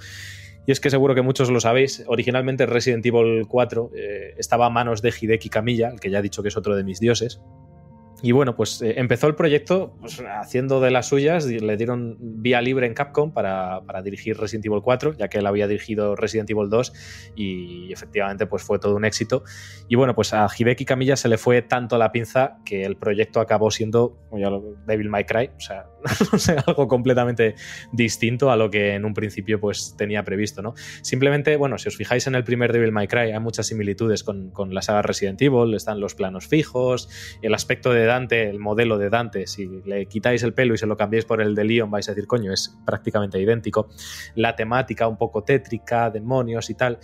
Y 0.65 0.71
es 0.71 0.79
que 0.79 0.89
seguro 0.89 1.13
que 1.13 1.21
muchos 1.21 1.49
lo 1.49 1.59
sabéis, 1.59 2.03
originalmente 2.07 2.65
Resident 2.65 3.05
Evil 3.05 3.45
4 3.47 3.91
eh, 3.95 4.33
estaba 4.37 4.67
a 4.67 4.69
manos 4.69 5.01
de 5.01 5.13
Hideki 5.19 5.49
Kamiya, 5.49 5.89
el 5.89 5.99
que 5.99 6.09
ya 6.09 6.19
he 6.19 6.21
dicho 6.21 6.41
que 6.41 6.47
es 6.47 6.57
otro 6.57 6.75
de 6.75 6.83
mis 6.83 6.99
dioses. 6.99 7.41
Y 8.23 8.31
bueno, 8.31 8.55
pues 8.55 8.81
eh, 8.81 8.93
empezó 8.99 9.27
el 9.27 9.35
proyecto 9.35 9.97
pues, 9.99 10.23
haciendo 10.25 10.79
de 10.79 10.91
las 10.91 11.09
suyas, 11.09 11.45
le 11.45 11.75
dieron 11.75 12.15
vía 12.19 12.61
libre 12.61 12.87
en 12.87 12.93
Capcom 12.93 13.33
para, 13.33 13.81
para, 13.85 14.01
dirigir 14.01 14.37
Resident 14.37 14.65
Evil 14.65 14.81
4, 14.81 15.17
ya 15.17 15.27
que 15.27 15.39
él 15.39 15.45
había 15.45 15.67
dirigido 15.67 16.15
Resident 16.15 16.49
Evil 16.49 16.69
2 16.69 16.93
y 17.35 17.91
efectivamente 17.91 18.45
pues 18.47 18.63
fue 18.63 18.79
todo 18.79 18.95
un 18.95 19.03
éxito. 19.03 19.43
Y 19.89 19.95
bueno, 19.95 20.15
pues 20.15 20.33
a 20.33 20.47
Hideki 20.47 20.85
Kamiya 20.85 21.17
se 21.17 21.27
le 21.27 21.37
fue 21.37 21.63
tanto 21.63 21.97
la 21.97 22.13
pinza 22.13 22.59
que 22.63 22.85
el 22.85 22.95
proyecto 22.95 23.41
acabó 23.41 23.69
siendo 23.71 24.17
Devil 24.87 25.09
May 25.09 25.25
Cry, 25.25 25.49
o 25.57 25.59
sea, 25.59 25.87
algo 26.65 26.87
completamente 26.87 27.55
distinto 27.91 28.51
a 28.51 28.55
lo 28.55 28.69
que 28.71 28.93
en 28.93 29.03
un 29.03 29.13
principio 29.13 29.59
pues 29.59 29.95
tenía 29.97 30.23
previsto, 30.23 30.61
¿no? 30.61 30.75
Simplemente, 31.01 31.57
bueno, 31.57 31.77
si 31.77 31.89
os 31.89 31.97
fijáis 31.97 32.25
en 32.27 32.35
el 32.35 32.45
primer 32.45 32.71
Devil 32.71 32.93
May 32.93 33.09
Cry 33.09 33.33
hay 33.33 33.39
muchas 33.39 33.67
similitudes 33.67 34.23
con, 34.23 34.49
con 34.51 34.73
la 34.73 34.81
saga 34.81 35.01
Resident 35.01 35.41
Evil, 35.41 35.73
están 35.73 35.99
los 35.99 36.15
planos 36.15 36.47
fijos, 36.47 37.09
el 37.41 37.53
aspecto 37.53 37.91
de 37.91 38.12
El 38.17 38.59
modelo 38.59 38.97
de 38.97 39.09
Dante, 39.09 39.47
si 39.47 39.65
le 39.85 40.05
quitáis 40.05 40.43
el 40.43 40.53
pelo 40.53 40.73
y 40.73 40.77
se 40.77 40.85
lo 40.85 40.97
cambiáis 40.97 41.25
por 41.25 41.41
el 41.41 41.55
de 41.55 41.63
Leon, 41.63 41.89
vais 41.89 42.07
a 42.07 42.11
decir, 42.13 42.27
coño, 42.27 42.53
es 42.53 42.77
prácticamente 42.85 43.39
idéntico. 43.39 43.89
La 44.35 44.55
temática 44.55 45.07
un 45.07 45.17
poco 45.17 45.43
tétrica, 45.43 46.09
demonios 46.09 46.69
y 46.69 46.75
tal. 46.75 46.99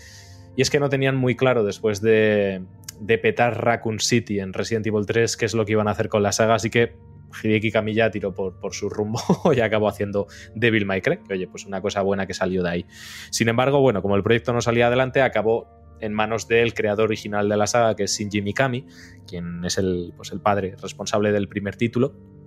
Y 0.55 0.61
es 0.61 0.69
que 0.69 0.79
no 0.79 0.89
tenían 0.89 1.15
muy 1.15 1.35
claro 1.35 1.63
después 1.63 2.01
de, 2.01 2.63
de 2.99 3.17
petar 3.17 3.63
Raccoon 3.63 3.99
City 3.99 4.39
en 4.39 4.53
Resident 4.53 4.85
Evil 4.87 5.05
3 5.05 5.37
qué 5.37 5.45
es 5.45 5.53
lo 5.53 5.65
que 5.65 5.73
iban 5.73 5.87
a 5.87 5.91
hacer 5.91 6.09
con 6.09 6.23
la 6.23 6.31
saga, 6.31 6.55
así 6.55 6.69
que 6.69 6.97
Hideki 7.43 7.71
Kamiya 7.71 8.11
tiró 8.11 8.33
por, 8.33 8.59
por, 8.59 8.73
su 8.73 8.89
rumbo 8.89 9.19
y 9.55 9.59
acabó 9.59 9.87
haciendo 9.87 10.27
Devil 10.55 10.85
May 10.85 11.01
Cry, 11.01 11.19
que 11.19 11.33
oye, 11.33 11.47
pues 11.47 11.65
una 11.65 11.81
cosa 11.81 12.01
buena 12.01 12.25
que 12.25 12.33
salió 12.33 12.63
de 12.63 12.69
ahí. 12.69 12.85
Sin 13.31 13.49
embargo, 13.49 13.79
bueno, 13.81 14.01
como 14.01 14.15
el 14.15 14.23
proyecto 14.23 14.53
no 14.53 14.61
salía 14.61 14.87
adelante, 14.87 15.21
acabó 15.21 15.78
en 16.01 16.13
manos 16.13 16.47
del 16.47 16.73
creador 16.73 17.05
original 17.05 17.49
de 17.49 17.57
la 17.57 17.67
saga, 17.67 17.95
que 17.95 18.03
es 18.03 18.17
Shinji 18.17 18.41
Mikami, 18.41 18.85
quien 19.27 19.63
es 19.65 19.77
el, 19.77 20.13
pues 20.15 20.31
el 20.31 20.41
padre 20.41 20.75
responsable 20.81 21.31
del 21.31 21.47
primer 21.47 21.75
título. 21.75 22.38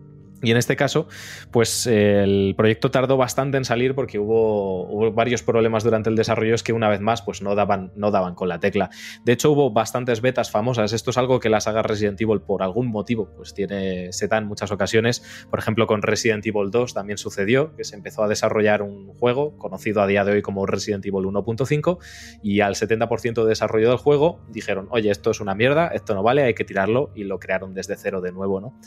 Y 0.43 0.51
en 0.51 0.57
este 0.57 0.75
caso, 0.75 1.07
pues 1.53 1.87
el 1.87 2.55
proyecto 2.57 2.91
tardó 2.91 3.17
bastante 3.17 3.57
en 3.59 3.65
salir 3.65 3.95
porque 3.95 4.19
hubo, 4.19 5.12
varios 5.12 5.43
problemas 5.43 5.85
durante 5.85 6.11
el 6.11 6.17
desarrollo 6.17 6.55
es 6.55 6.65
que 6.65 6.73
una 6.73 6.89
vez 6.89 7.01
más 7.01 7.23
pues 7.23 7.43
no 7.43 7.55
daban, 7.55 7.93
no 7.95 8.11
daban 8.11 8.35
con 8.35 8.49
la 8.49 8.59
tecla. 8.59 8.91
De 9.25 9.33
hecho 9.33 9.53
hubo 9.53 9.71
bastantes 9.71 10.21
betas 10.21 10.51
famosas. 10.51 10.93
Esto 10.93 11.11
es 11.11 11.19
algo 11.19 11.39
que 11.39 11.49
la 11.49 11.61
saga 11.61 11.83
Resident 11.83 12.21
Evil 12.21 12.41
por 12.41 12.62
algún 12.62 12.89
motivo 12.89 13.31
pues 13.37 13.55
tiene, 13.55 14.12
se 14.12 14.27
da 14.27 14.39
en 14.39 14.47
muchas 14.47 14.73
ocasiones. 14.73 15.23
Por 15.49 15.61
ejemplo 15.61 15.87
con 15.87 16.03
Resident 16.03 16.45
Evil 16.45 16.71
2 16.73 16.93
también 16.93 17.19
sucedió 17.19 17.77
que 17.77 17.85
se 17.85 17.95
empezó 17.95 18.25
a 18.25 18.29
desarrollar 18.29 18.83
un 18.83 19.15
juego 19.15 19.57
conocido 19.59 20.03
a 20.03 20.09
día 20.09 20.25
de 20.25 20.33
hoy 20.33 20.43
como 20.43 20.67
Resident 20.67 21.07
Evil 21.07 21.25
1.5 21.27 21.99
y 22.43 22.61
al 22.61 22.75
70% 22.75 23.43
de 23.45 23.49
desarrollo 23.49 23.91
del 23.91 23.99
juego 23.99 24.41
dijeron 24.49 24.89
oye 24.91 25.11
esto 25.11 25.31
es 25.31 25.41
una 25.41 25.55
mierda, 25.55 25.89
esto 25.89 26.15
no 26.15 26.23
vale, 26.25 26.43
hay 26.43 26.55
que 26.55 26.65
tirarlo 26.65 27.12
y 27.15 27.25
lo 27.25 27.39
crearon 27.39 27.75
desde 27.75 27.97
cero 27.97 28.21
de 28.21 28.33
nuevo, 28.33 28.61
¿no? 28.61 28.79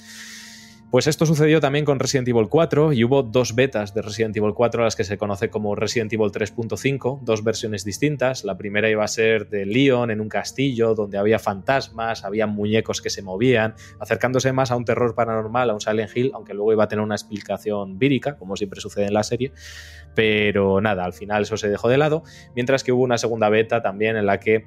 Pues 0.96 1.08
esto 1.08 1.26
sucedió 1.26 1.60
también 1.60 1.84
con 1.84 2.00
Resident 2.00 2.30
Evil 2.30 2.48
4 2.48 2.94
y 2.94 3.04
hubo 3.04 3.22
dos 3.22 3.54
betas 3.54 3.94
de 3.94 4.02
Resident 4.02 4.38
Evil 4.38 4.54
4 4.54 4.82
a 4.82 4.86
las 4.86 4.96
que 4.96 5.04
se 5.04 5.18
conoce 5.18 5.50
como 5.50 5.76
Resident 5.76 6.14
Evil 6.14 6.32
3.5, 6.32 7.20
dos 7.22 7.44
versiones 7.44 7.84
distintas. 7.84 8.46
La 8.46 8.58
primera 8.58 8.90
iba 8.90 9.04
a 9.04 9.08
ser 9.10 9.50
de 9.50 9.66
Leon 9.66 10.10
en 10.10 10.22
un 10.22 10.30
castillo 10.30 10.96
donde 10.96 11.18
había 11.18 11.38
fantasmas, 11.38 12.24
había 12.24 12.48
muñecos 12.48 13.02
que 13.02 13.10
se 13.10 13.22
movían, 13.22 13.76
acercándose 14.00 14.54
más 14.54 14.72
a 14.72 14.78
un 14.78 14.86
terror 14.86 15.16
paranormal, 15.16 15.70
a 15.70 15.74
un 15.74 15.82
Silent 15.82 16.16
Hill, 16.16 16.32
aunque 16.34 16.54
luego 16.54 16.72
iba 16.72 16.86
a 16.86 16.88
tener 16.88 17.04
una 17.04 17.16
explicación 17.16 18.00
vírica, 18.00 18.38
como 18.38 18.56
siempre 18.56 18.80
sucede 18.80 19.08
en 19.08 19.16
la 19.16 19.24
serie. 19.24 19.52
Pero 20.16 20.80
nada, 20.80 21.04
al 21.04 21.12
final 21.12 21.42
eso 21.42 21.58
se 21.58 21.68
dejó 21.68 21.90
de 21.90 21.98
lado, 21.98 22.24
mientras 22.56 22.86
que 22.86 22.94
hubo 22.94 23.04
una 23.04 23.18
segunda 23.18 23.50
beta 23.50 23.82
también 23.82 24.16
en 24.16 24.26
la 24.26 24.40
que 24.40 24.66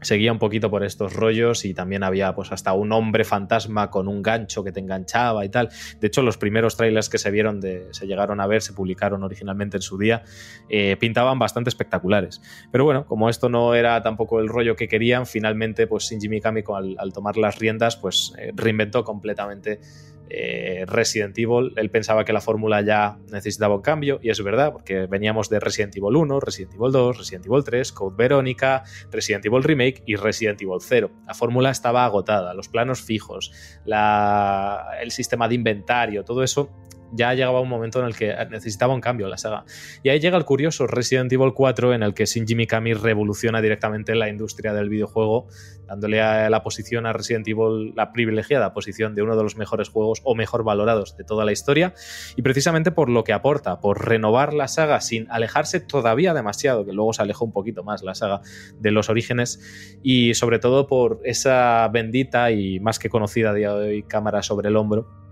seguía 0.00 0.32
un 0.32 0.38
poquito 0.38 0.70
por 0.70 0.84
estos 0.84 1.14
rollos 1.14 1.64
y 1.64 1.74
también 1.74 2.02
había 2.02 2.34
pues 2.34 2.52
hasta 2.52 2.72
un 2.72 2.92
hombre 2.92 3.24
fantasma 3.24 3.90
con 3.90 4.08
un 4.08 4.22
gancho 4.22 4.62
que 4.62 4.72
te 4.72 4.80
enganchaba 4.80 5.44
y 5.44 5.48
tal. 5.48 5.68
De 6.00 6.06
hecho, 6.06 6.22
los 6.22 6.36
primeros 6.36 6.76
trailers 6.76 7.08
que 7.08 7.18
se 7.18 7.30
vieron, 7.30 7.60
de, 7.60 7.88
se 7.92 8.06
llegaron 8.06 8.40
a 8.40 8.46
ver, 8.46 8.62
se 8.62 8.72
publicaron 8.72 9.22
originalmente 9.22 9.78
en 9.78 9.82
su 9.82 9.98
día, 9.98 10.22
eh, 10.68 10.96
pintaban 10.98 11.38
bastante 11.38 11.70
espectaculares. 11.70 12.42
Pero 12.70 12.84
bueno, 12.84 13.06
como 13.06 13.28
esto 13.28 13.48
no 13.48 13.74
era 13.74 14.02
tampoco 14.02 14.40
el 14.40 14.48
rollo 14.48 14.76
que 14.76 14.88
querían, 14.88 15.26
finalmente 15.26 15.86
pues 15.86 16.04
Shinji 16.04 16.28
Mikami 16.28 16.62
al, 16.74 16.96
al 16.98 17.12
tomar 17.12 17.36
las 17.36 17.58
riendas 17.58 17.96
pues 17.96 18.34
eh, 18.38 18.52
reinventó 18.54 19.04
completamente 19.04 19.80
eh, 20.28 20.84
Resident 20.86 21.36
Evil. 21.38 21.72
Él 21.76 21.90
pensaba 21.90 22.24
que 22.24 22.32
la 22.32 22.40
fórmula 22.40 22.80
ya 22.82 23.18
necesitaba 23.30 23.76
un 23.76 23.82
cambio, 23.82 24.18
y 24.22 24.30
es 24.30 24.42
verdad, 24.42 24.72
porque 24.72 25.06
veníamos 25.06 25.48
de 25.48 25.60
Resident 25.60 25.96
Evil 25.96 26.16
1, 26.16 26.40
Resident 26.40 26.74
Evil 26.74 26.92
2, 26.92 27.18
Resident 27.18 27.46
Evil 27.46 27.64
3, 27.64 27.92
Code 27.92 28.16
Verónica, 28.16 28.82
Resident 29.10 29.46
Evil 29.46 29.62
Remake 29.62 30.02
y 30.06 30.16
Resident 30.16 30.60
Evil 30.62 30.78
0. 30.80 31.10
La 31.26 31.34
fórmula 31.34 31.70
estaba 31.70 32.04
agotada, 32.04 32.54
los 32.54 32.68
planos 32.68 33.02
fijos, 33.02 33.52
el 33.84 35.10
sistema 35.10 35.48
de 35.48 35.54
inventario, 35.54 36.24
todo 36.24 36.42
eso 36.42 36.70
ya 37.12 37.34
llegaba 37.34 37.60
un 37.60 37.68
momento 37.68 38.00
en 38.00 38.06
el 38.06 38.16
que 38.16 38.34
necesitaba 38.50 38.94
un 38.94 39.00
cambio 39.00 39.28
la 39.28 39.38
saga. 39.38 39.64
Y 40.02 40.08
ahí 40.08 40.20
llega 40.20 40.36
el 40.36 40.44
curioso 40.44 40.86
Resident 40.86 41.32
Evil 41.32 41.52
4 41.54 41.94
en 41.94 42.02
el 42.02 42.14
que 42.14 42.26
Shinji 42.26 42.54
Mikami 42.54 42.94
revoluciona 42.94 43.60
directamente 43.60 44.14
la 44.14 44.28
industria 44.28 44.72
del 44.72 44.88
videojuego, 44.88 45.46
dándole 45.86 46.20
a 46.20 46.50
la 46.50 46.62
posición 46.62 47.06
a 47.06 47.12
Resident 47.12 47.46
Evil, 47.48 47.92
la 47.94 48.12
privilegiada 48.12 48.72
posición 48.72 49.14
de 49.14 49.22
uno 49.22 49.36
de 49.36 49.42
los 49.42 49.56
mejores 49.56 49.88
juegos 49.88 50.20
o 50.24 50.34
mejor 50.34 50.64
valorados 50.64 51.16
de 51.16 51.24
toda 51.24 51.44
la 51.44 51.52
historia, 51.52 51.94
y 52.36 52.42
precisamente 52.42 52.90
por 52.90 53.08
lo 53.08 53.24
que 53.24 53.32
aporta, 53.32 53.80
por 53.80 54.06
renovar 54.06 54.52
la 54.52 54.68
saga 54.68 55.00
sin 55.00 55.30
alejarse 55.30 55.80
todavía 55.80 56.34
demasiado, 56.34 56.84
que 56.84 56.92
luego 56.92 57.12
se 57.12 57.22
alejó 57.22 57.44
un 57.44 57.52
poquito 57.52 57.84
más 57.84 58.02
la 58.02 58.14
saga 58.14 58.40
de 58.78 58.90
los 58.90 59.08
orígenes, 59.08 59.98
y 60.02 60.34
sobre 60.34 60.58
todo 60.58 60.86
por 60.86 61.20
esa 61.24 61.88
bendita 61.92 62.50
y 62.50 62.80
más 62.80 62.98
que 62.98 63.08
conocida 63.08 63.50
a 63.50 63.54
día 63.54 63.72
de 63.74 63.88
hoy 63.88 64.02
cámara 64.02 64.42
sobre 64.42 64.68
el 64.68 64.76
hombro 64.76 65.25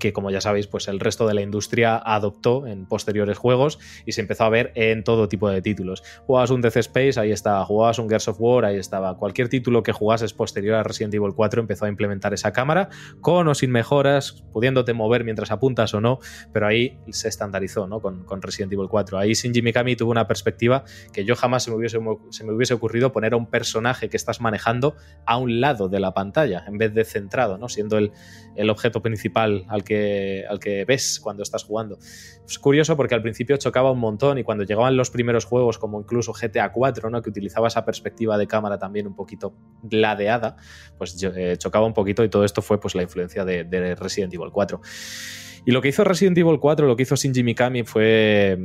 que 0.00 0.12
como 0.12 0.32
ya 0.32 0.40
sabéis, 0.40 0.66
pues 0.66 0.88
el 0.88 0.98
resto 0.98 1.28
de 1.28 1.34
la 1.34 1.42
industria 1.42 1.96
adoptó 1.96 2.66
en 2.66 2.86
posteriores 2.86 3.38
juegos 3.38 3.78
y 4.04 4.12
se 4.12 4.20
empezó 4.20 4.44
a 4.44 4.48
ver 4.48 4.72
en 4.74 5.04
todo 5.04 5.28
tipo 5.28 5.48
de 5.48 5.62
títulos. 5.62 6.02
Jugabas 6.26 6.50
un 6.50 6.60
Death 6.60 6.78
Space, 6.78 7.20
ahí 7.20 7.30
estaba, 7.30 7.64
jugabas 7.64 8.00
un 8.00 8.08
Gears 8.08 8.26
of 8.26 8.36
War, 8.40 8.64
ahí 8.64 8.76
estaba. 8.76 9.16
Cualquier 9.16 9.48
título 9.48 9.84
que 9.84 9.92
jugases 9.92 10.32
posterior 10.32 10.74
a 10.74 10.82
Resident 10.82 11.14
Evil 11.14 11.34
4 11.34 11.60
empezó 11.60 11.84
a 11.84 11.88
implementar 11.88 12.34
esa 12.34 12.52
cámara, 12.52 12.88
con 13.20 13.46
o 13.46 13.54
sin 13.54 13.70
mejoras, 13.70 14.42
pudiéndote 14.52 14.94
mover 14.94 15.22
mientras 15.22 15.50
apuntas 15.50 15.94
o 15.94 16.00
no, 16.00 16.18
pero 16.52 16.66
ahí 16.66 16.98
se 17.10 17.28
estandarizó 17.28 17.86
¿no? 17.86 18.00
con, 18.00 18.42
Resident 18.42 18.72
Evil 18.72 18.88
4. 18.88 19.18
Ahí 19.18 19.34
Shinji 19.34 19.62
Mikami 19.62 19.94
tuvo 19.94 20.10
una 20.10 20.26
perspectiva 20.26 20.84
que 21.12 21.24
yo 21.24 21.36
jamás 21.36 21.64
se 21.64 21.70
me, 21.70 21.76
hubiese, 21.76 22.74
ocurrido 22.74 23.12
poner 23.12 23.34
a 23.34 23.36
un 23.36 23.46
personaje 23.46 24.08
que 24.08 24.16
estás 24.16 24.40
manejando 24.40 24.96
a 25.26 25.36
un 25.36 25.60
lado 25.60 25.88
de 25.88 26.00
la 26.00 26.14
pantalla, 26.14 26.64
en 26.66 26.78
vez 26.78 26.94
de 26.94 27.04
centrado, 27.04 27.58
¿no? 27.58 27.68
siendo 27.68 27.98
el 27.98 28.70
objeto 28.70 29.02
principal 29.02 29.66
al 29.68 29.84
que 29.84 29.89
al 30.48 30.58
que 30.58 30.84
ves 30.84 31.20
cuando 31.20 31.42
estás 31.42 31.64
jugando. 31.64 31.98
Es 32.46 32.58
curioso 32.58 32.96
porque 32.96 33.14
al 33.14 33.22
principio 33.22 33.56
chocaba 33.56 33.90
un 33.90 33.98
montón 33.98 34.38
y 34.38 34.42
cuando 34.42 34.64
llegaban 34.64 34.96
los 34.96 35.10
primeros 35.10 35.44
juegos, 35.44 35.78
como 35.78 36.00
incluso 36.00 36.32
GTA 36.32 36.72
4, 36.72 37.10
¿no? 37.10 37.22
que 37.22 37.30
utilizaba 37.30 37.68
esa 37.68 37.84
perspectiva 37.84 38.38
de 38.38 38.46
cámara 38.46 38.78
también 38.78 39.06
un 39.06 39.14
poquito 39.14 39.54
ladeada, 39.90 40.56
pues 40.98 41.16
eh, 41.22 41.56
chocaba 41.58 41.86
un 41.86 41.94
poquito 41.94 42.24
y 42.24 42.28
todo 42.28 42.44
esto 42.44 42.62
fue 42.62 42.80
pues 42.80 42.94
la 42.94 43.02
influencia 43.02 43.44
de, 43.44 43.64
de 43.64 43.94
Resident 43.94 44.34
Evil 44.34 44.50
4. 44.50 44.80
Y 45.66 45.72
lo 45.72 45.82
que 45.82 45.88
hizo 45.88 46.04
Resident 46.04 46.38
Evil 46.38 46.58
4, 46.58 46.86
lo 46.86 46.96
que 46.96 47.02
hizo 47.02 47.16
Shinji 47.16 47.42
Mikami 47.42 47.84
fue 47.84 48.58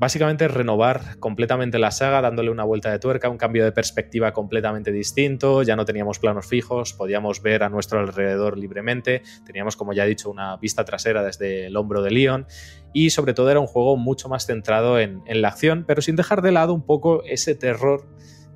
básicamente 0.00 0.48
renovar 0.48 1.18
completamente 1.18 1.78
la 1.78 1.90
saga, 1.90 2.22
dándole 2.22 2.50
una 2.50 2.64
vuelta 2.64 2.90
de 2.90 2.98
tuerca, 2.98 3.28
un 3.28 3.36
cambio 3.36 3.64
de 3.64 3.70
perspectiva 3.70 4.32
completamente 4.32 4.90
distinto, 4.92 5.62
ya 5.62 5.76
no 5.76 5.84
teníamos 5.84 6.18
planos 6.18 6.46
fijos, 6.46 6.94
podíamos 6.94 7.42
ver 7.42 7.62
a 7.62 7.68
nuestro 7.68 8.00
alrededor 8.00 8.56
libremente, 8.56 9.22
teníamos, 9.44 9.76
como 9.76 9.92
ya 9.92 10.06
he 10.06 10.08
dicho, 10.08 10.30
una 10.30 10.56
vista 10.56 10.86
trasera 10.86 11.22
desde 11.22 11.66
el 11.66 11.76
hombro 11.76 12.00
de 12.00 12.12
Leon. 12.12 12.46
Y 12.94 13.10
sobre 13.10 13.34
todo 13.34 13.50
era 13.50 13.60
un 13.60 13.66
juego 13.66 13.98
mucho 13.98 14.30
más 14.30 14.46
centrado 14.46 14.98
en, 14.98 15.22
en 15.26 15.42
la 15.42 15.48
acción, 15.48 15.84
pero 15.86 16.00
sin 16.00 16.16
dejar 16.16 16.40
de 16.40 16.52
lado 16.52 16.72
un 16.72 16.82
poco 16.82 17.22
ese 17.24 17.54
terror 17.54 18.08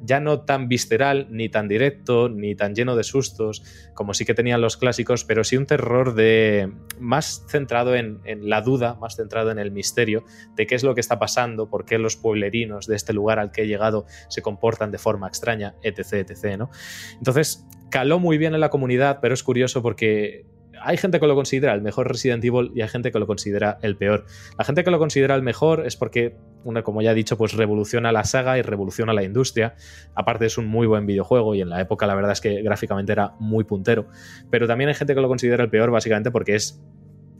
ya 0.02 0.20
no 0.20 0.42
tan 0.42 0.68
visceral, 0.68 1.28
ni 1.30 1.48
tan 1.48 1.68
directo, 1.68 2.28
ni 2.28 2.54
tan 2.54 2.74
lleno 2.74 2.96
de 2.96 3.04
sustos, 3.04 3.62
como 3.94 4.14
sí 4.14 4.24
que 4.24 4.34
tenían 4.34 4.60
los 4.60 4.76
clásicos, 4.76 5.24
pero 5.24 5.44
sí 5.44 5.56
un 5.56 5.66
terror 5.66 6.14
de 6.14 6.72
más 6.98 7.44
centrado 7.48 7.94
en, 7.94 8.20
la 8.48 8.60
duda, 8.60 8.94
más 8.96 9.16
centrado 9.16 9.50
en 9.50 9.58
el 9.58 9.70
misterio 9.70 10.24
de 10.56 10.66
qué 10.66 10.74
es 10.74 10.82
lo 10.82 10.94
que 10.94 11.00
está 11.00 11.18
pasando, 11.18 11.68
por 11.68 11.84
qué 11.84 11.98
los 11.98 12.16
pueblerinos 12.16 12.86
de 12.86 12.96
este 12.96 13.12
lugar 13.12 13.38
al 13.38 13.52
que 13.52 13.62
he 13.62 13.66
llegado 13.66 14.06
se 14.28 14.42
comportan 14.42 14.90
de 14.90 14.98
forma 14.98 15.28
extraña, 15.28 15.74
etc, 15.82 16.28
etc, 16.28 16.58
¿no? 16.58 16.70
Entonces, 17.16 17.66
caló 17.90 18.18
muy 18.18 18.38
bien 18.38 18.54
en 18.54 18.60
la 18.60 18.70
comunidad, 18.70 19.18
pero 19.20 19.34
es 19.34 19.42
curioso 19.42 19.82
porque 19.82 20.46
hay 20.84 20.96
gente 20.96 21.18
que 21.20 21.26
lo 21.26 21.34
considera 21.34 21.72
el 21.74 21.82
mejor 21.82 22.08
Resident 22.08 22.44
Evil 22.44 22.70
y 22.74 22.82
hay 22.82 22.88
gente 22.88 23.10
que 23.10 23.18
lo 23.18 23.26
considera 23.26 23.78
el 23.82 23.96
peor. 23.96 24.26
La 24.58 24.64
gente 24.64 24.84
que 24.84 24.90
lo 24.90 24.98
considera 24.98 25.34
el 25.34 25.42
mejor 25.42 25.86
es 25.86 25.96
porque, 25.96 26.36
una, 26.64 26.82
como 26.82 27.02
ya 27.02 27.12
he 27.12 27.14
dicho, 27.14 27.36
pues 27.36 27.54
revoluciona 27.54 28.12
la 28.12 28.24
saga 28.24 28.58
y 28.58 28.62
revoluciona 28.62 29.12
la 29.12 29.22
industria. 29.22 29.74
Aparte 30.14 30.46
es 30.46 30.58
un 30.58 30.66
muy 30.66 30.86
buen 30.86 31.06
videojuego 31.06 31.54
y 31.54 31.60
en 31.60 31.70
la 31.70 31.80
época 31.80 32.06
la 32.06 32.14
verdad 32.14 32.32
es 32.32 32.40
que 32.40 32.62
gráficamente 32.62 33.12
era 33.12 33.34
muy 33.40 33.64
puntero. 33.64 34.08
Pero 34.50 34.66
también 34.66 34.88
hay 34.88 34.94
gente 34.94 35.14
que 35.14 35.20
lo 35.20 35.28
considera 35.28 35.64
el 35.64 35.70
peor 35.70 35.90
básicamente 35.90 36.30
porque 36.30 36.54
es 36.54 36.82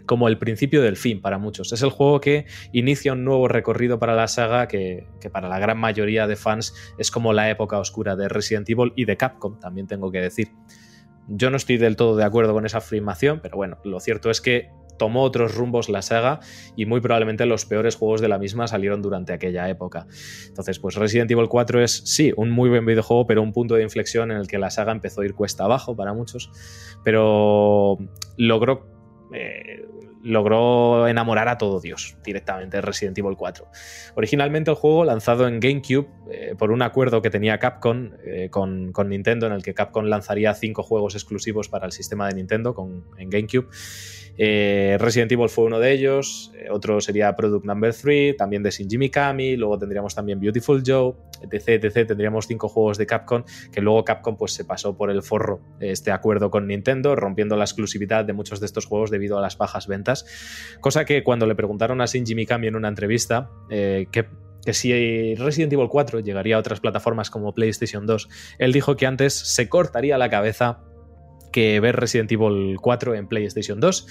como 0.06 0.28
el 0.28 0.38
principio 0.38 0.82
del 0.82 0.96
fin 0.96 1.20
para 1.20 1.38
muchos. 1.38 1.72
Es 1.72 1.82
el 1.82 1.90
juego 1.90 2.20
que 2.20 2.46
inicia 2.72 3.12
un 3.12 3.24
nuevo 3.24 3.48
recorrido 3.48 3.98
para 3.98 4.14
la 4.14 4.28
saga 4.28 4.68
que, 4.68 5.06
que, 5.20 5.30
para 5.30 5.48
la 5.48 5.58
gran 5.58 5.78
mayoría 5.78 6.26
de 6.26 6.36
fans 6.36 6.74
es 6.98 7.10
como 7.10 7.32
la 7.32 7.50
época 7.50 7.78
oscura 7.78 8.16
de 8.16 8.28
Resident 8.28 8.68
Evil 8.68 8.92
y 8.96 9.04
de 9.04 9.16
Capcom, 9.16 9.58
también 9.58 9.86
tengo 9.86 10.10
que 10.10 10.20
decir. 10.20 10.48
Yo 11.28 11.50
no 11.50 11.56
estoy 11.56 11.78
del 11.78 11.96
todo 11.96 12.16
de 12.16 12.24
acuerdo 12.24 12.52
con 12.52 12.66
esa 12.66 12.78
afirmación, 12.78 13.40
pero 13.42 13.56
bueno, 13.56 13.78
lo 13.84 14.00
cierto 14.00 14.30
es 14.30 14.40
que 14.40 14.70
tomó 14.98 15.22
otros 15.22 15.54
rumbos 15.54 15.88
la 15.88 16.02
saga 16.02 16.40
y 16.76 16.86
muy 16.86 17.00
probablemente 17.00 17.46
los 17.46 17.66
peores 17.66 17.96
juegos 17.96 18.20
de 18.20 18.28
la 18.28 18.38
misma 18.38 18.66
salieron 18.66 19.02
durante 19.02 19.32
aquella 19.32 19.68
época. 19.68 20.06
Entonces, 20.48 20.78
pues 20.78 20.94
Resident 20.94 21.30
Evil 21.30 21.48
4 21.48 21.82
es, 21.82 22.02
sí, 22.04 22.32
un 22.36 22.50
muy 22.50 22.68
buen 22.68 22.86
videojuego, 22.86 23.26
pero 23.26 23.42
un 23.42 23.52
punto 23.52 23.74
de 23.74 23.82
inflexión 23.82 24.30
en 24.30 24.38
el 24.38 24.46
que 24.46 24.58
la 24.58 24.70
saga 24.70 24.92
empezó 24.92 25.22
a 25.22 25.24
ir 25.24 25.34
cuesta 25.34 25.64
abajo 25.64 25.96
para 25.96 26.12
muchos, 26.12 26.50
pero 27.02 27.98
logró 28.36 28.86
eh, 29.32 29.84
logró 30.24 31.06
enamorar 31.06 31.48
a 31.48 31.58
todo 31.58 31.80
Dios 31.80 32.16
directamente 32.24 32.80
Resident 32.80 33.16
Evil 33.18 33.36
4. 33.36 33.66
Originalmente 34.14 34.70
el 34.70 34.76
juego 34.76 35.04
lanzado 35.04 35.46
en 35.46 35.60
GameCube 35.60 36.08
eh, 36.30 36.54
por 36.58 36.70
un 36.70 36.82
acuerdo 36.82 37.20
que 37.20 37.30
tenía 37.30 37.58
Capcom 37.58 38.10
eh, 38.24 38.48
con, 38.50 38.92
Nintendo 39.06 39.46
en 39.46 39.52
el 39.52 39.62
que 39.62 39.74
Capcom 39.74 40.06
lanzaría 40.06 40.54
cinco 40.54 40.82
juegos 40.82 41.14
exclusivos 41.14 41.68
para 41.68 41.84
el 41.84 41.92
sistema 41.92 42.26
de 42.26 42.34
Nintendo 42.34 42.74
con, 42.74 43.04
en 43.18 43.28
GameCube 43.28 43.68
eh, 44.36 44.96
Resident 44.98 45.30
Evil 45.32 45.48
fue 45.48 45.64
uno 45.64 45.78
de 45.78 45.92
ellos, 45.92 46.52
eh, 46.56 46.68
otro 46.70 47.00
sería 47.00 47.34
Product 47.36 47.64
Number 47.64 47.94
3, 47.94 48.36
también 48.36 48.62
de 48.62 48.70
Shinji 48.70 48.98
Mikami, 48.98 49.56
luego 49.56 49.78
tendríamos 49.78 50.14
también 50.14 50.40
Beautiful 50.40 50.82
Joe, 50.84 51.14
etc. 51.50 52.06
Tendríamos 52.06 52.46
cinco 52.46 52.68
juegos 52.68 52.98
de 52.98 53.06
Capcom 53.06 53.44
que 53.72 53.80
luego 53.80 54.04
Capcom 54.04 54.36
pues, 54.36 54.52
se 54.52 54.64
pasó 54.64 54.96
por 54.96 55.10
el 55.10 55.22
forro 55.22 55.60
este 55.80 56.10
acuerdo 56.10 56.50
con 56.50 56.66
Nintendo, 56.66 57.14
rompiendo 57.14 57.56
la 57.56 57.64
exclusividad 57.64 58.24
de 58.24 58.32
muchos 58.32 58.60
de 58.60 58.66
estos 58.66 58.86
juegos 58.86 59.10
debido 59.10 59.38
a 59.38 59.42
las 59.42 59.56
bajas 59.56 59.86
ventas. 59.86 60.26
Cosa 60.80 61.04
que 61.04 61.22
cuando 61.22 61.46
le 61.46 61.54
preguntaron 61.54 62.00
a 62.00 62.06
Shinji 62.06 62.34
Mikami 62.34 62.66
en 62.66 62.76
una 62.76 62.88
entrevista 62.88 63.50
eh, 63.70 64.06
que 64.10 64.26
que 64.64 64.72
si 64.72 65.34
Resident 65.34 65.74
Evil 65.74 65.88
4 65.88 66.20
llegaría 66.20 66.56
a 66.56 66.58
otras 66.58 66.80
plataformas 66.80 67.28
como 67.28 67.52
PlayStation 67.52 68.06
2, 68.06 68.28
él 68.58 68.72
dijo 68.72 68.96
que 68.96 69.04
antes 69.06 69.34
se 69.34 69.68
cortaría 69.68 70.16
la 70.16 70.30
cabeza 70.30 70.80
que 71.54 71.78
ver 71.78 71.94
Resident 71.94 72.32
Evil 72.32 72.76
4 72.80 73.14
en 73.14 73.28
PlayStation 73.28 73.78
2. 73.78 74.06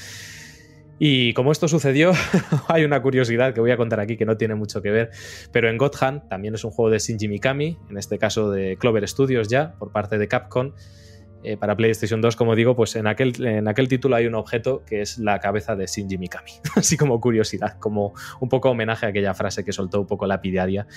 Y 0.98 1.34
como 1.34 1.52
esto 1.52 1.68
sucedió, 1.68 2.14
hay 2.70 2.86
una 2.86 3.02
curiosidad 3.02 3.54
que 3.54 3.60
voy 3.60 3.72
a 3.72 3.78
contar 3.78 4.00
aquí 4.00 4.16
que 4.16 4.26
no 4.26 4.38
tiene 4.38 4.56
mucho 4.56 4.82
que 4.82 4.90
ver, 4.90 5.12
pero 5.52 5.70
en 5.70 5.78
God 5.78 5.92
Hand 6.00 6.30
también 6.30 6.56
es 6.56 6.64
un 6.64 6.72
juego 6.72 6.90
de 6.90 7.00
Shinji 7.00 7.28
Mikami, 7.28 7.78
en 7.90 7.98
este 7.98 8.18
caso 8.18 8.50
de 8.50 8.78
Clover 8.78 9.06
Studios 9.06 9.50
ya, 9.50 9.74
por 9.78 9.92
parte 9.92 10.18
de 10.18 10.30
Capcom, 10.30 10.72
eh, 11.44 11.58
para 11.58 11.76
PlayStation 11.76 12.22
2, 12.22 12.36
como 12.36 12.56
digo, 12.56 12.76
pues 12.76 12.96
en 12.96 13.08
aquel, 13.08 13.46
en 13.46 13.68
aquel 13.68 13.88
título 13.88 14.16
hay 14.16 14.26
un 14.26 14.36
objeto 14.36 14.84
que 14.86 15.02
es 15.02 15.18
la 15.18 15.40
cabeza 15.40 15.76
de 15.76 15.86
Shinji 15.86 16.18
Mikami. 16.18 16.52
Así 16.76 16.98
como 16.98 17.20
curiosidad, 17.20 17.78
como 17.80 18.14
un 18.40 18.50
poco 18.50 18.70
homenaje 18.70 19.06
a 19.06 19.10
aquella 19.10 19.34
frase 19.34 19.64
que 19.64 19.72
soltó 19.72 20.02
un 20.02 20.08
poco 20.08 20.28
lapidaria. 20.28 20.88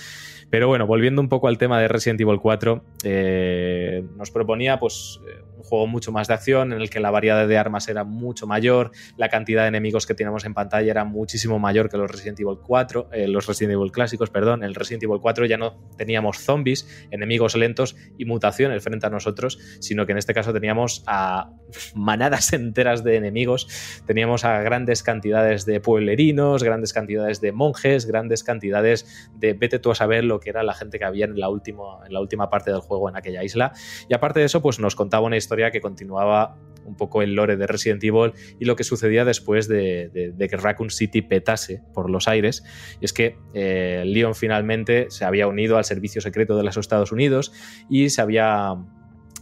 Pero 0.49 0.67
bueno, 0.67 0.87
volviendo 0.87 1.21
un 1.21 1.29
poco 1.29 1.47
al 1.47 1.57
tema 1.57 1.79
de 1.79 1.87
Resident 1.87 2.21
Evil 2.21 2.39
4, 2.39 2.83
eh, 3.03 4.03
nos 4.15 4.31
proponía 4.31 4.79
pues 4.79 5.19
eh, 5.27 5.43
un 5.57 5.63
juego 5.63 5.87
mucho 5.87 6.11
más 6.11 6.27
de 6.27 6.35
acción 6.35 6.71
en 6.71 6.81
el 6.81 6.89
que 6.89 6.99
la 6.99 7.11
variedad 7.11 7.47
de 7.47 7.57
armas 7.57 7.87
era 7.89 8.03
mucho 8.03 8.47
mayor, 8.47 8.91
la 9.17 9.29
cantidad 9.29 9.63
de 9.63 9.69
enemigos 9.69 10.05
que 10.05 10.13
teníamos 10.13 10.45
en 10.45 10.53
pantalla 10.53 10.89
era 10.89 11.03
muchísimo 11.03 11.59
mayor 11.59 11.89
que 11.89 11.97
los 11.97 12.09
Resident 12.09 12.39
Evil 12.39 12.57
4, 12.63 13.09
eh, 13.11 13.27
los 13.27 13.47
Resident 13.47 13.73
Evil 13.73 13.91
clásicos, 13.91 14.29
perdón, 14.29 14.63
en 14.63 14.69
el 14.69 14.75
Resident 14.75 15.03
Evil 15.03 15.19
4 15.19 15.45
ya 15.45 15.57
no 15.57 15.77
teníamos 15.97 16.39
zombies, 16.39 16.87
enemigos 17.11 17.55
lentos 17.55 17.95
y 18.17 18.25
mutaciones 18.25 18.83
frente 18.83 19.07
a 19.07 19.09
nosotros, 19.09 19.59
sino 19.79 20.05
que 20.05 20.13
en 20.13 20.19
este 20.19 20.33
caso 20.37 20.53
teníamos 20.53 21.03
a 21.07 21.49
manadas 21.95 22.53
enteras 22.53 23.03
de 23.03 23.15
enemigos, 23.15 23.67
teníamos 24.05 24.45
a 24.45 24.61
grandes 24.61 25.03
cantidades 25.03 25.65
de 25.65 25.79
pueblerinos, 25.79 26.63
grandes 26.63 26.93
cantidades 26.93 27.41
de 27.41 27.51
monjes, 27.51 28.05
grandes 28.05 28.43
cantidades 28.43 29.29
de 29.35 29.53
vete 29.53 29.79
tú 29.79 29.91
a 29.91 29.95
saber 29.95 30.23
lo 30.23 30.39
que 30.39 30.49
era 30.49 30.63
la 30.63 30.73
gente 30.73 30.99
que 30.99 31.05
había 31.05 31.25
en 31.25 31.39
la 31.39 31.49
última, 31.49 32.05
en 32.05 32.13
la 32.13 32.21
última 32.21 32.49
parte 32.49 32.71
del 32.71 32.81
juego 32.81 33.09
en 33.09 33.15
aquella 33.15 33.43
isla. 33.43 33.73
Y 34.07 34.13
aparte 34.13 34.39
de 34.39 34.45
eso, 34.45 34.61
pues 34.61 34.79
nos 34.79 34.95
contaba 34.95 35.25
una 35.25 35.37
historia 35.37 35.71
que 35.71 35.81
continuaba 35.81 36.57
un 36.85 36.95
poco 36.95 37.21
el 37.21 37.33
lore 37.33 37.57
de 37.57 37.67
Resident 37.67 38.03
Evil 38.03 38.31
y 38.59 38.65
lo 38.65 38.75
que 38.75 38.85
sucedía 38.85 39.25
después 39.25 39.67
de, 39.67 40.33
que 40.37 40.57
Raccoon 40.57 40.89
City 40.89 41.21
petase 41.21 41.81
por 41.93 42.09
los 42.09 42.27
aires. 42.27 42.63
Y 43.01 43.05
es 43.05 43.11
que 43.11 43.37
eh, 43.53 44.03
Leon 44.05 44.35
finalmente 44.35 45.07
se 45.09 45.25
había 45.25 45.47
unido 45.47 45.77
al 45.77 45.83
servicio 45.83 46.21
secreto 46.21 46.55
de 46.55 46.63
los 46.63 46.77
Estados 46.77 47.11
Unidos 47.11 47.51
y 47.89 48.09
se 48.09 48.21
había 48.21 48.77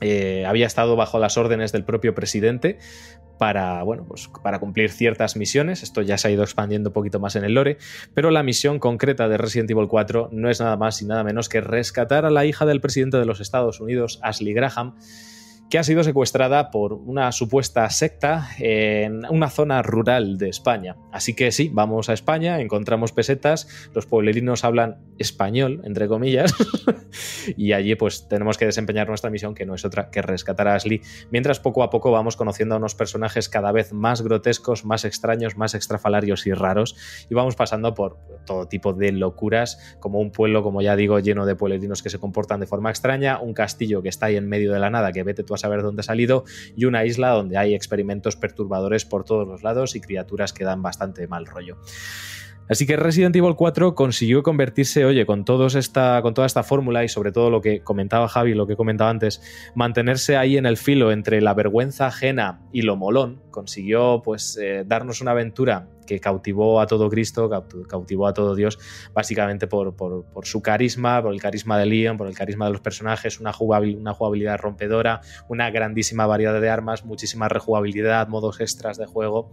eh, 0.01 0.45
había 0.45 0.67
estado 0.67 0.95
bajo 0.95 1.19
las 1.19 1.37
órdenes 1.37 1.71
del 1.71 1.83
propio 1.83 2.13
presidente 2.13 2.79
para, 3.37 3.83
bueno, 3.83 4.05
pues 4.07 4.29
para 4.43 4.59
cumplir 4.59 4.91
ciertas 4.91 5.35
misiones. 5.35 5.83
Esto 5.83 6.01
ya 6.01 6.17
se 6.17 6.27
ha 6.27 6.31
ido 6.31 6.43
expandiendo 6.43 6.89
un 6.89 6.93
poquito 6.93 7.19
más 7.19 7.35
en 7.35 7.43
el 7.43 7.53
lore, 7.53 7.77
pero 8.13 8.31
la 8.31 8.43
misión 8.43 8.79
concreta 8.79 9.27
de 9.27 9.37
Resident 9.37 9.71
Evil 9.71 9.87
4 9.87 10.29
no 10.31 10.49
es 10.49 10.59
nada 10.59 10.77
más 10.77 11.01
y 11.01 11.05
nada 11.05 11.23
menos 11.23 11.49
que 11.49 11.61
rescatar 11.61 12.25
a 12.25 12.29
la 12.29 12.45
hija 12.45 12.65
del 12.65 12.81
presidente 12.81 13.17
de 13.17 13.25
los 13.25 13.39
Estados 13.39 13.79
Unidos, 13.79 14.19
Ashley 14.21 14.53
Graham, 14.53 14.95
que 15.69 15.79
ha 15.79 15.83
sido 15.83 16.03
secuestrada 16.03 16.69
por 16.69 16.93
una 16.93 17.31
supuesta 17.31 17.89
secta 17.89 18.49
en 18.59 19.25
una 19.29 19.49
zona 19.49 19.81
rural 19.81 20.37
de 20.37 20.49
España. 20.49 20.95
Así 21.11 21.33
que 21.33 21.51
sí, 21.51 21.71
vamos 21.73 22.09
a 22.09 22.13
España, 22.13 22.61
encontramos 22.61 23.11
pesetas, 23.11 23.89
los 23.93 24.05
pueblerinos 24.05 24.63
hablan 24.63 24.97
español, 25.17 25.81
entre 25.85 26.07
comillas, 26.07 26.53
y 27.57 27.73
allí 27.73 27.95
pues 27.95 28.27
tenemos 28.27 28.57
que 28.57 28.65
desempeñar 28.65 29.07
nuestra 29.07 29.29
misión, 29.29 29.55
que 29.55 29.65
no 29.65 29.73
es 29.73 29.85
otra 29.85 30.11
que 30.11 30.21
rescatar 30.21 30.67
a 30.67 30.75
Ashley, 30.75 31.01
mientras 31.31 31.59
poco 31.59 31.83
a 31.83 31.89
poco 31.89 32.11
vamos 32.11 32.35
conociendo 32.35 32.75
a 32.75 32.77
unos 32.77 32.95
personajes 32.95 33.49
cada 33.49 33.71
vez 33.71 33.91
más 33.91 34.21
grotescos, 34.21 34.85
más 34.85 35.03
extraños, 35.03 35.57
más 35.57 35.73
extrafalarios 35.73 36.45
y 36.45 36.53
raros, 36.53 36.95
y 37.29 37.33
vamos 37.33 37.55
pasando 37.55 37.93
por 37.95 38.17
todo 38.45 38.67
tipo 38.67 38.93
de 38.93 39.11
locuras, 39.11 39.97
como 39.99 40.19
un 40.19 40.31
pueblo, 40.31 40.61
como 40.61 40.81
ya 40.81 40.95
digo, 40.95 41.19
lleno 41.19 41.45
de 41.45 41.55
pueblerinos 41.55 42.03
que 42.03 42.09
se 42.09 42.19
comportan 42.19 42.59
de 42.59 42.67
forma 42.67 42.91
extraña, 42.91 43.39
un 43.39 43.53
castillo 43.53 44.03
que 44.03 44.09
está 44.09 44.27
ahí 44.27 44.35
en 44.35 44.47
medio 44.47 44.71
de 44.71 44.79
la 44.79 44.91
nada, 44.91 45.11
que 45.11 45.23
vete 45.23 45.43
tú 45.43 45.54
a 45.55 45.57
saber 45.57 45.81
dónde 45.81 46.01
ha 46.01 46.03
salido, 46.03 46.43
y 46.75 46.85
una 46.85 47.05
isla 47.05 47.31
donde 47.31 47.57
hay 47.57 47.73
experimentos 47.73 48.35
perturbadores 48.35 49.05
por 49.05 49.23
todos 49.23 49.47
los 49.47 49.63
lados 49.63 49.95
y 49.95 50.01
criaturas 50.01 50.53
que 50.53 50.63
dan 50.63 50.81
bastante 50.81 51.27
mal 51.27 51.45
rollo. 51.45 51.77
Así 52.67 52.87
que 52.87 52.95
Resident 52.97 53.35
Evil 53.35 53.55
4 53.55 53.93
consiguió 53.93 54.41
convertirse, 54.41 55.05
oye, 55.05 55.25
con, 55.27 55.45
todos 55.45 55.75
esta, 55.75 56.21
con 56.23 56.33
toda 56.33 56.47
esta 56.47 56.63
fórmula 56.63 57.03
y 57.03 57.09
sobre 57.09 57.31
todo 57.31 57.51
lo 57.51 57.61
que 57.61 57.81
comentaba 57.81 58.27
Javi, 58.27 58.55
lo 58.55 58.65
que 58.65 58.75
comentaba 58.75 59.11
antes, 59.11 59.41
mantenerse 59.75 60.35
ahí 60.35 60.57
en 60.57 60.65
el 60.65 60.77
filo 60.77 61.11
entre 61.11 61.41
la 61.41 61.53
vergüenza 61.53 62.07
ajena 62.07 62.61
y 62.71 62.81
lo 62.81 62.95
molón, 62.95 63.43
consiguió 63.51 64.21
pues 64.23 64.57
eh, 64.59 64.83
darnos 64.85 65.21
una 65.21 65.31
aventura 65.31 65.89
que 66.05 66.19
cautivó 66.19 66.79
a 66.79 66.87
todo 66.87 67.09
Cristo, 67.09 67.49
cautivó 67.87 68.27
a 68.27 68.33
todo 68.33 68.55
Dios, 68.55 68.79
básicamente 69.13 69.67
por, 69.67 69.95
su 70.43 70.61
carisma, 70.61 71.21
por 71.21 71.33
el 71.33 71.41
carisma 71.41 71.77
de 71.77 71.85
Leon, 71.85 72.17
por 72.17 72.27
el 72.27 72.35
carisma 72.35 72.65
de 72.65 72.71
los 72.71 72.81
personajes, 72.81 73.39
una, 73.39 73.53
jugabilidad 73.53 74.57
rompedora, 74.57 75.21
una 75.47 75.69
grandísima 75.69 76.25
variedad 76.25 76.59
de 76.59 76.69
armas, 76.69 77.05
muchísima 77.05 77.49
rejugabilidad, 77.49 78.27
modos 78.27 78.59
extras 78.61 78.97
de 78.97 79.05
juego 79.05 79.49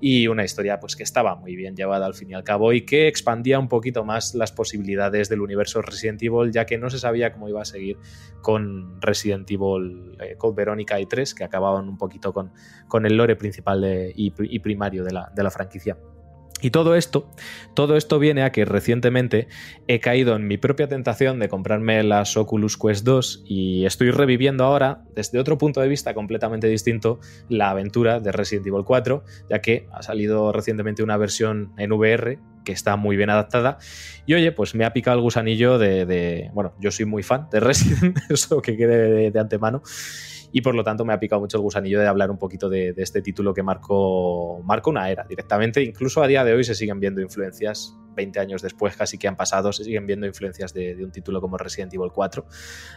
y 0.00 0.28
una 0.28 0.44
historia 0.44 0.80
pues 0.80 0.96
que 0.96 1.02
estaba 1.02 1.36
muy 1.36 1.56
bien 1.56 1.76
llevada 1.76 2.06
al 2.06 2.14
fin 2.14 2.30
y 2.30 2.34
al 2.34 2.44
cabo 2.44 2.72
y 2.72 2.84
que 2.84 3.08
expandía 3.08 3.58
un 3.58 3.68
poquito 3.68 4.04
más 4.04 4.34
las 4.34 4.52
posibilidades 4.52 5.28
del 5.28 5.40
universo 5.40 5.82
Resident 5.82 6.22
Evil, 6.22 6.52
ya 6.52 6.66
que 6.66 6.78
no 6.78 6.90
se 6.90 6.98
sabía 6.98 7.32
cómo 7.32 7.48
iba 7.48 7.62
a 7.62 7.64
seguir 7.64 7.98
con 8.40 9.00
Resident 9.00 9.50
Evil 9.50 10.16
eh, 10.20 10.36
Code 10.36 10.54
Verónica 10.56 10.98
y 11.00 11.06
3, 11.06 11.34
que 11.34 11.44
acababan 11.44 11.88
un 11.88 11.98
poquito 11.98 12.32
con, 12.32 12.52
con 12.88 13.06
el 13.06 13.16
lore 13.16 13.36
principal 13.36 13.84
y, 14.14 14.30
primario 14.60 15.04
de 15.04 15.12
la 15.12 15.50
franquicia 15.50 15.89
y 16.60 16.70
todo 16.70 16.94
esto, 16.94 17.28
todo 17.74 17.96
esto 17.96 18.18
viene 18.18 18.42
a 18.42 18.52
que 18.52 18.64
recientemente 18.64 19.48
he 19.88 20.00
caído 20.00 20.36
en 20.36 20.46
mi 20.46 20.58
propia 20.58 20.88
tentación 20.88 21.38
de 21.38 21.48
comprarme 21.48 22.02
las 22.02 22.36
Oculus 22.36 22.76
Quest 22.76 23.04
2 23.04 23.44
y 23.46 23.84
estoy 23.84 24.10
reviviendo 24.10 24.64
ahora, 24.64 25.02
desde 25.14 25.38
otro 25.38 25.58
punto 25.58 25.80
de 25.80 25.88
vista 25.88 26.14
completamente 26.14 26.66
distinto, 26.66 27.20
la 27.48 27.70
aventura 27.70 28.20
de 28.20 28.32
Resident 28.32 28.66
Evil 28.66 28.84
4, 28.84 29.24
ya 29.48 29.60
que 29.60 29.88
ha 29.92 30.02
salido 30.02 30.52
recientemente 30.52 31.02
una 31.02 31.16
versión 31.16 31.72
en 31.78 31.92
VR 31.92 32.38
que 32.64 32.72
está 32.72 32.96
muy 32.96 33.16
bien 33.16 33.30
adaptada. 33.30 33.78
Y 34.26 34.34
oye, 34.34 34.52
pues 34.52 34.74
me 34.74 34.84
ha 34.84 34.92
picado 34.92 35.16
el 35.16 35.22
gusanillo 35.22 35.78
de. 35.78 36.50
bueno, 36.52 36.74
yo 36.78 36.90
soy 36.90 37.06
muy 37.06 37.22
fan 37.22 37.48
de 37.50 37.60
Resident, 37.60 38.18
eso 38.28 38.60
que 38.60 38.76
quede 38.76 39.30
de 39.30 39.40
antemano 39.40 39.82
y 40.52 40.60
por 40.60 40.74
lo 40.74 40.82
tanto 40.84 41.04
me 41.04 41.12
ha 41.12 41.20
picado 41.20 41.40
mucho 41.40 41.56
el 41.56 41.62
gusanillo 41.62 42.00
de 42.00 42.06
hablar 42.06 42.30
un 42.30 42.38
poquito 42.38 42.68
de, 42.68 42.94
este 42.96 43.22
título 43.22 43.54
que 43.54 43.62
marcó, 43.62 44.60
marcó 44.64 44.90
una 44.90 45.10
era 45.10 45.24
directamente. 45.24 45.82
Incluso 45.82 46.22
a 46.22 46.26
día 46.26 46.44
de 46.44 46.52
hoy 46.52 46.64
se 46.64 46.74
siguen 46.74 47.00
viendo 47.00 47.20
influencias, 47.20 47.96
20 48.14 48.40
años 48.40 48.62
después 48.62 48.96
casi 48.96 49.18
que 49.18 49.28
han 49.28 49.36
pasado, 49.36 49.72
se 49.72 49.84
siguen 49.84 50.06
viendo 50.06 50.26
influencias 50.26 50.74
de, 50.74 50.96
un 51.04 51.12
título 51.12 51.40
como 51.40 51.56
Resident 51.56 51.94
Evil 51.94 52.10
4. 52.12 52.46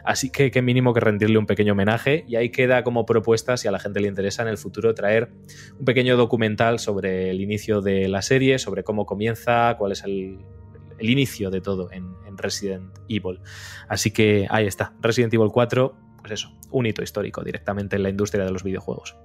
Así 0.03 0.29
que 0.29 0.51
qué 0.51 0.61
mínimo 0.61 0.93
que 0.93 0.99
rendirle 0.99 1.37
un 1.37 1.45
pequeño 1.45 1.73
homenaje 1.73 2.25
y 2.27 2.35
ahí 2.35 2.49
queda 2.49 2.83
como 2.83 3.05
propuesta, 3.05 3.57
si 3.57 3.67
a 3.67 3.71
la 3.71 3.79
gente 3.79 3.99
le 3.99 4.07
interesa 4.07 4.41
en 4.41 4.49
el 4.49 4.57
futuro, 4.57 4.93
traer 4.93 5.31
un 5.77 5.85
pequeño 5.85 6.17
documental 6.17 6.79
sobre 6.79 7.29
el 7.29 7.41
inicio 7.41 7.81
de 7.81 8.07
la 8.07 8.21
serie, 8.21 8.59
sobre 8.59 8.83
cómo 8.83 9.05
comienza, 9.05 9.75
cuál 9.77 9.91
es 9.91 10.03
el, 10.03 10.39
inicio 10.99 11.49
de 11.49 11.61
todo 11.61 11.91
en, 11.91 12.13
Resident 12.35 12.91
Evil. 13.07 13.39
Así 13.87 14.09
que 14.09 14.47
ahí 14.49 14.65
está, 14.65 14.95
Resident 15.01 15.31
Evil 15.35 15.49
4 15.53 15.95
pues 16.23 16.33
eso, 16.33 16.49
un 16.71 16.85
hito 16.85 17.03
histórico 17.03 17.43
directamente 17.43 17.97
en 17.97 18.03
la 18.03 18.09
industria 18.09 18.45
de 18.45 18.51
los 18.51 18.63
videojuegos. 18.63 19.17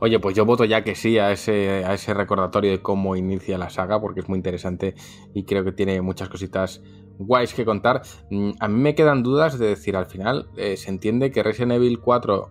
Oye, 0.00 0.18
pues 0.18 0.34
yo 0.34 0.44
voto 0.44 0.64
ya 0.64 0.82
que 0.82 0.96
sí 0.96 1.18
a 1.18 1.30
ese, 1.30 1.84
a 1.84 1.94
ese 1.94 2.12
recordatorio 2.12 2.72
de 2.72 2.82
cómo 2.82 3.14
inicia 3.14 3.56
la 3.56 3.70
saga, 3.70 4.00
porque 4.00 4.20
es 4.20 4.28
muy 4.28 4.36
interesante 4.36 4.96
y 5.32 5.44
creo 5.44 5.62
que 5.62 5.70
tiene 5.70 6.00
muchas 6.00 6.28
cositas 6.28 6.82
guays 7.18 7.54
que 7.54 7.64
contar. 7.64 8.02
Mm, 8.30 8.50
a 8.58 8.66
mí 8.66 8.80
me 8.80 8.94
quedan 8.96 9.22
dudas 9.22 9.60
de 9.60 9.68
decir, 9.68 9.94
al 9.94 10.06
final 10.06 10.48
eh, 10.56 10.76
se 10.76 10.90
entiende 10.90 11.30
que 11.30 11.44
Resident 11.44 11.72
Evil 11.72 12.00
4 12.00 12.50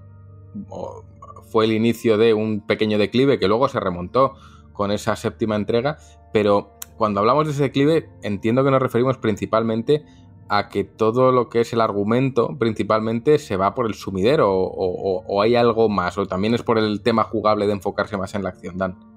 fue 1.49 1.65
el 1.65 1.73
inicio 1.73 2.17
de 2.17 2.33
un 2.33 2.65
pequeño 2.65 2.97
declive 2.97 3.39
que 3.39 3.49
luego 3.49 3.67
se 3.67 3.79
remontó 3.79 4.35
con 4.71 4.91
esa 4.91 5.17
séptima 5.17 5.57
entrega, 5.57 5.97
pero 6.31 6.77
cuando 6.95 7.19
hablamos 7.19 7.47
de 7.47 7.51
ese 7.51 7.63
declive 7.63 8.07
entiendo 8.21 8.63
que 8.63 8.71
nos 8.71 8.81
referimos 8.81 9.17
principalmente 9.17 10.05
a 10.53 10.67
que 10.67 10.83
todo 10.83 11.31
lo 11.31 11.47
que 11.47 11.61
es 11.61 11.71
el 11.71 11.79
argumento 11.79 12.57
principalmente 12.59 13.39
se 13.39 13.55
va 13.55 13.73
por 13.73 13.85
el 13.85 13.93
sumidero 13.93 14.51
o, 14.51 15.23
o 15.25 15.41
hay 15.41 15.55
algo 15.55 15.87
más, 15.87 16.17
o 16.17 16.25
también 16.25 16.53
es 16.53 16.61
por 16.61 16.77
el 16.77 17.01
tema 17.01 17.23
jugable 17.23 17.67
de 17.67 17.73
enfocarse 17.73 18.17
más 18.17 18.35
en 18.35 18.43
la 18.43 18.49
acción, 18.49 18.77
Dan. 18.77 19.10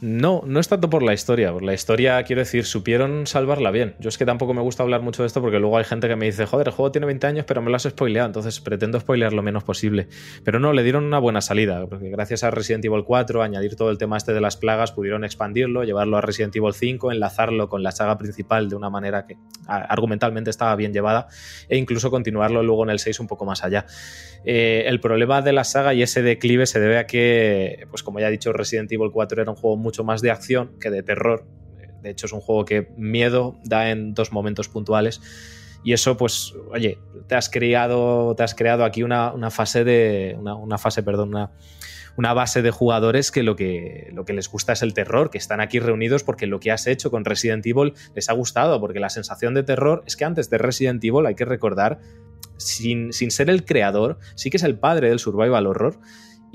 No, 0.00 0.42
no 0.44 0.60
es 0.60 0.68
tanto 0.68 0.90
por 0.90 1.02
la 1.02 1.14
historia. 1.14 1.52
Por 1.52 1.62
la 1.62 1.72
historia, 1.72 2.22
quiero 2.24 2.40
decir, 2.40 2.64
supieron 2.64 3.26
salvarla 3.26 3.70
bien. 3.70 3.94
Yo 4.00 4.08
es 4.08 4.18
que 4.18 4.26
tampoco 4.26 4.52
me 4.52 4.60
gusta 4.60 4.82
hablar 4.82 5.00
mucho 5.02 5.22
de 5.22 5.28
esto 5.28 5.40
porque 5.40 5.58
luego 5.58 5.78
hay 5.78 5.84
gente 5.84 6.08
que 6.08 6.16
me 6.16 6.26
dice, 6.26 6.46
joder, 6.46 6.68
el 6.68 6.74
juego 6.74 6.92
tiene 6.92 7.06
20 7.06 7.26
años, 7.26 7.44
pero 7.46 7.62
me 7.62 7.70
lo 7.70 7.76
has 7.76 7.84
spoileado, 7.84 8.26
entonces 8.26 8.60
pretendo 8.60 9.00
spoilear 9.00 9.32
lo 9.32 9.42
menos 9.42 9.64
posible. 9.64 10.08
Pero 10.44 10.58
no, 10.58 10.72
le 10.72 10.82
dieron 10.82 11.04
una 11.04 11.18
buena 11.18 11.40
salida, 11.40 11.86
porque 11.86 12.10
gracias 12.10 12.44
a 12.44 12.50
Resident 12.50 12.84
Evil 12.84 13.04
4, 13.04 13.42
añadir 13.42 13.76
todo 13.76 13.90
el 13.90 13.98
tema 13.98 14.16
este 14.16 14.34
de 14.34 14.40
las 14.40 14.56
plagas, 14.56 14.92
pudieron 14.92 15.24
expandirlo, 15.24 15.84
llevarlo 15.84 16.16
a 16.16 16.20
Resident 16.20 16.54
Evil 16.56 16.74
5, 16.74 17.12
enlazarlo 17.12 17.68
con 17.68 17.82
la 17.82 17.92
saga 17.92 18.18
principal 18.18 18.68
de 18.68 18.76
una 18.76 18.90
manera 18.90 19.26
que 19.26 19.38
argumentalmente 19.66 20.50
estaba 20.50 20.76
bien 20.76 20.92
llevada, 20.92 21.28
e 21.68 21.78
incluso 21.78 22.10
continuarlo 22.10 22.62
luego 22.62 22.84
en 22.84 22.90
el 22.90 22.98
6 22.98 23.20
un 23.20 23.26
poco 23.26 23.44
más 23.44 23.64
allá. 23.64 23.86
Eh, 24.44 24.84
el 24.86 25.00
problema 25.00 25.40
de 25.40 25.52
la 25.54 25.64
saga 25.64 25.94
y 25.94 26.02
ese 26.02 26.22
declive 26.22 26.66
se 26.66 26.78
debe 26.78 26.98
a 26.98 27.06
que, 27.06 27.86
pues 27.88 28.02
como 28.02 28.20
ya 28.20 28.28
he 28.28 28.30
dicho, 28.30 28.52
Resident 28.52 28.92
Evil 28.92 29.10
4 29.10 29.40
era 29.40 29.50
un 29.50 29.56
juego 29.56 29.78
mucho 29.84 30.02
más 30.02 30.20
de 30.20 30.32
acción 30.32 30.72
que 30.80 30.90
de 30.90 31.04
terror. 31.04 31.46
De 32.02 32.10
hecho, 32.10 32.26
es 32.26 32.32
un 32.32 32.40
juego 32.40 32.64
que 32.64 32.88
miedo 32.96 33.56
da 33.64 33.90
en 33.90 34.14
dos 34.14 34.32
momentos 34.32 34.68
puntuales. 34.68 35.20
Y 35.84 35.92
eso, 35.92 36.16
pues, 36.16 36.54
oye, 36.70 36.98
te 37.28 37.34
has 37.34 37.48
creado, 37.48 38.34
te 38.34 38.42
has 38.42 38.54
creado 38.54 38.84
aquí 38.84 39.02
una, 39.02 39.32
fase 39.50 39.84
de. 39.84 40.36
Una, 40.38 40.78
fase, 40.78 41.02
perdón, 41.02 41.28
una, 41.28 41.50
una, 42.16 42.32
base 42.32 42.62
de 42.62 42.70
jugadores 42.70 43.30
que 43.30 43.42
lo, 43.42 43.54
que 43.54 44.10
lo 44.12 44.24
que 44.24 44.32
les 44.32 44.48
gusta 44.48 44.72
es 44.72 44.82
el 44.82 44.94
terror, 44.94 45.30
que 45.30 45.38
están 45.38 45.60
aquí 45.60 45.78
reunidos 45.80 46.24
porque 46.24 46.46
lo 46.46 46.58
que 46.58 46.72
has 46.72 46.86
hecho 46.86 47.10
con 47.10 47.26
Resident 47.26 47.64
Evil 47.66 47.92
les 48.14 48.30
ha 48.30 48.32
gustado, 48.32 48.80
porque 48.80 48.98
la 48.98 49.10
sensación 49.10 49.52
de 49.54 49.62
terror 49.62 50.02
es 50.06 50.16
que 50.16 50.24
antes 50.24 50.48
de 50.48 50.56
Resident 50.56 51.04
Evil 51.04 51.26
hay 51.26 51.34
que 51.34 51.44
recordar, 51.44 52.00
sin, 52.56 53.12
sin 53.12 53.30
ser 53.30 53.50
el 53.50 53.64
creador, 53.64 54.18
sí 54.36 54.48
que 54.48 54.56
es 54.56 54.62
el 54.62 54.78
padre 54.78 55.10
del 55.10 55.18
survival 55.18 55.66
horror 55.66 55.98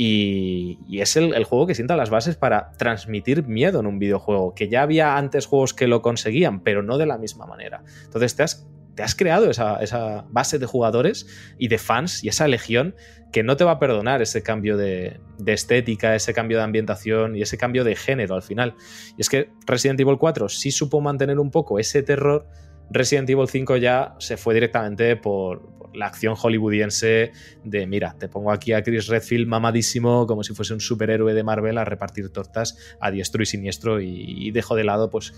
y, 0.01 1.01
es 1.01 1.17
el, 1.17 1.43
juego 1.43 1.67
que 1.67 1.75
sienta 1.75 1.97
las 1.97 2.09
bases 2.09 2.37
para 2.37 2.71
transmitir 2.77 3.45
miedo 3.45 3.81
en 3.81 3.85
un 3.85 3.99
videojuego, 3.99 4.55
que 4.55 4.69
ya 4.69 4.81
había 4.81 5.17
antes 5.17 5.45
juegos 5.45 5.73
que 5.73 5.87
lo 5.87 6.01
conseguían, 6.01 6.61
pero 6.61 6.81
no 6.81 6.97
de 6.97 7.05
la 7.05 7.17
misma 7.17 7.45
manera. 7.45 7.83
Entonces 8.05 8.33
te 8.33 9.03
has, 9.03 9.15
creado 9.15 9.49
esa, 9.49 10.25
base 10.29 10.57
de 10.57 10.65
jugadores 10.65 11.27
y 11.57 11.67
de 11.67 11.77
fans 11.79 12.23
y 12.23 12.29
esa 12.29 12.47
legión 12.47 12.95
que 13.33 13.43
no 13.43 13.57
te 13.57 13.65
va 13.65 13.71
a 13.71 13.79
perdonar 13.79 14.21
ese 14.21 14.41
cambio 14.41 14.77
de, 14.77 15.19
de, 15.37 15.51
estética, 15.51 16.15
ese 16.15 16.33
cambio 16.33 16.59
de 16.59 16.63
ambientación 16.63 17.35
y 17.35 17.41
ese 17.41 17.57
cambio 17.57 17.83
de 17.83 17.97
género 17.97 18.35
al 18.35 18.41
final. 18.41 18.75
Y 19.17 19.21
es 19.21 19.27
que 19.27 19.49
Resident 19.67 19.99
Evil 19.99 20.17
4 20.17 20.47
sí 20.47 20.71
supo 20.71 21.01
mantener 21.01 21.39
un 21.39 21.51
poco 21.51 21.77
ese 21.77 22.03
terror. 22.03 22.47
Resident 22.89 23.29
Evil 23.29 23.49
5 23.49 23.75
ya 23.75 24.15
se 24.19 24.37
fue 24.37 24.53
directamente 24.53 25.17
por 25.17 25.78
la 25.93 26.07
acción 26.07 26.35
hollywoodiense 26.35 27.31
de, 27.63 27.87
mira, 27.87 28.15
te 28.19 28.27
pongo 28.27 28.51
aquí 28.51 28.73
a 28.73 28.83
Chris 28.83 29.07
Redfield 29.07 29.47
mamadísimo 29.47 30.27
como 30.27 30.43
si 30.43 30.53
fuese 30.53 30.73
un 30.73 30.79
superhéroe 30.79 31.33
de 31.33 31.43
Marvel 31.43 31.77
a 31.77 31.85
repartir 31.85 32.29
tortas 32.29 32.77
a 32.99 33.11
diestro 33.11 33.43
y 33.43 33.45
siniestro 33.45 33.99
y, 34.01 34.51
dejo 34.51 34.75
de 34.75 34.83
lado 34.83 35.09
pues 35.09 35.33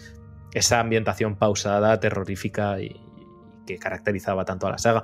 esa 0.54 0.80
ambientación 0.80 1.38
pausada, 1.38 2.00
terrorífica 2.00 2.82
y, 2.82 2.96
que 3.66 3.78
caracterizaba 3.78 4.46
tanto 4.46 4.68
a 4.68 4.72
la 4.72 4.78
saga. 4.78 5.04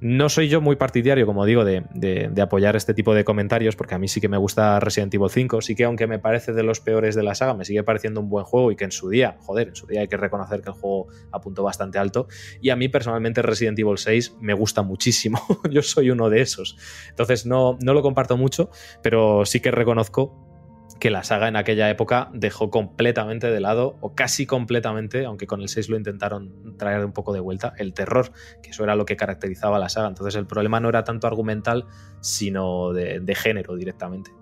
No 0.00 0.30
soy 0.30 0.48
yo 0.48 0.62
muy 0.62 0.76
partidario, 0.76 1.26
como 1.26 1.44
digo, 1.44 1.62
de, 1.62 2.32
apoyar 2.40 2.74
este 2.74 2.94
tipo 2.94 3.14
de 3.14 3.22
comentarios, 3.22 3.76
porque 3.76 3.94
a 3.94 3.98
mí 3.98 4.08
sí 4.08 4.18
que 4.18 4.28
me 4.28 4.38
gusta 4.38 4.80
Resident 4.80 5.12
Evil 5.12 5.28
5, 5.28 5.60
sí 5.60 5.74
que 5.74 5.84
aunque 5.84 6.06
me 6.06 6.18
parece 6.18 6.54
de 6.54 6.62
los 6.62 6.80
peores 6.80 7.14
de 7.14 7.22
la 7.22 7.34
saga, 7.34 7.52
me 7.52 7.66
sigue 7.66 7.82
pareciendo 7.82 8.20
un 8.20 8.30
buen 8.30 8.46
juego 8.46 8.72
y 8.72 8.76
que 8.76 8.84
en 8.84 8.92
su 8.92 9.10
día, 9.10 9.36
joder, 9.40 9.68
en 9.68 9.76
su 9.76 9.86
día 9.86 10.00
hay 10.00 10.08
que 10.08 10.16
reconocer 10.16 10.62
que 10.62 10.70
el 10.70 10.74
juego 10.74 11.08
apuntó 11.32 11.62
bastante 11.62 11.98
alto. 11.98 12.28
Y 12.62 12.70
a 12.70 12.76
mí 12.76 12.88
personalmente 12.88 13.42
Resident 13.42 13.78
Evil 13.78 13.98
6 13.98 14.36
me 14.40 14.54
gusta 14.54 14.82
muchísimo, 14.82 15.38
yo 15.70 15.82
soy 15.82 16.10
uno 16.10 16.30
de 16.30 16.40
esos. 16.40 16.78
Entonces 17.10 17.44
no, 17.44 17.76
no 17.82 17.92
lo 17.92 18.00
comparto 18.00 18.38
mucho, 18.38 18.70
pero 19.02 19.44
sí 19.44 19.60
que 19.60 19.70
reconozco 19.70 20.49
que 20.98 21.10
la 21.10 21.22
saga 21.22 21.48
en 21.48 21.56
aquella 21.56 21.88
época 21.88 22.30
dejó 22.32 22.70
completamente 22.70 23.50
de 23.50 23.60
lado, 23.60 23.96
o 24.00 24.14
casi 24.14 24.46
completamente, 24.46 25.24
aunque 25.24 25.46
con 25.46 25.60
el 25.60 25.68
6 25.68 25.88
lo 25.88 25.96
intentaron 25.96 26.76
traer 26.76 27.04
un 27.04 27.12
poco 27.12 27.32
de 27.32 27.40
vuelta, 27.40 27.72
el 27.78 27.94
terror, 27.94 28.32
que 28.62 28.70
eso 28.70 28.84
era 28.84 28.96
lo 28.96 29.06
que 29.06 29.16
caracterizaba 29.16 29.78
la 29.78 29.88
saga. 29.88 30.08
Entonces 30.08 30.34
el 30.34 30.46
problema 30.46 30.80
no 30.80 30.88
era 30.88 31.04
tanto 31.04 31.26
argumental, 31.26 31.86
sino 32.20 32.92
de, 32.92 33.34
género 33.34 33.76
directamente. 33.76 34.32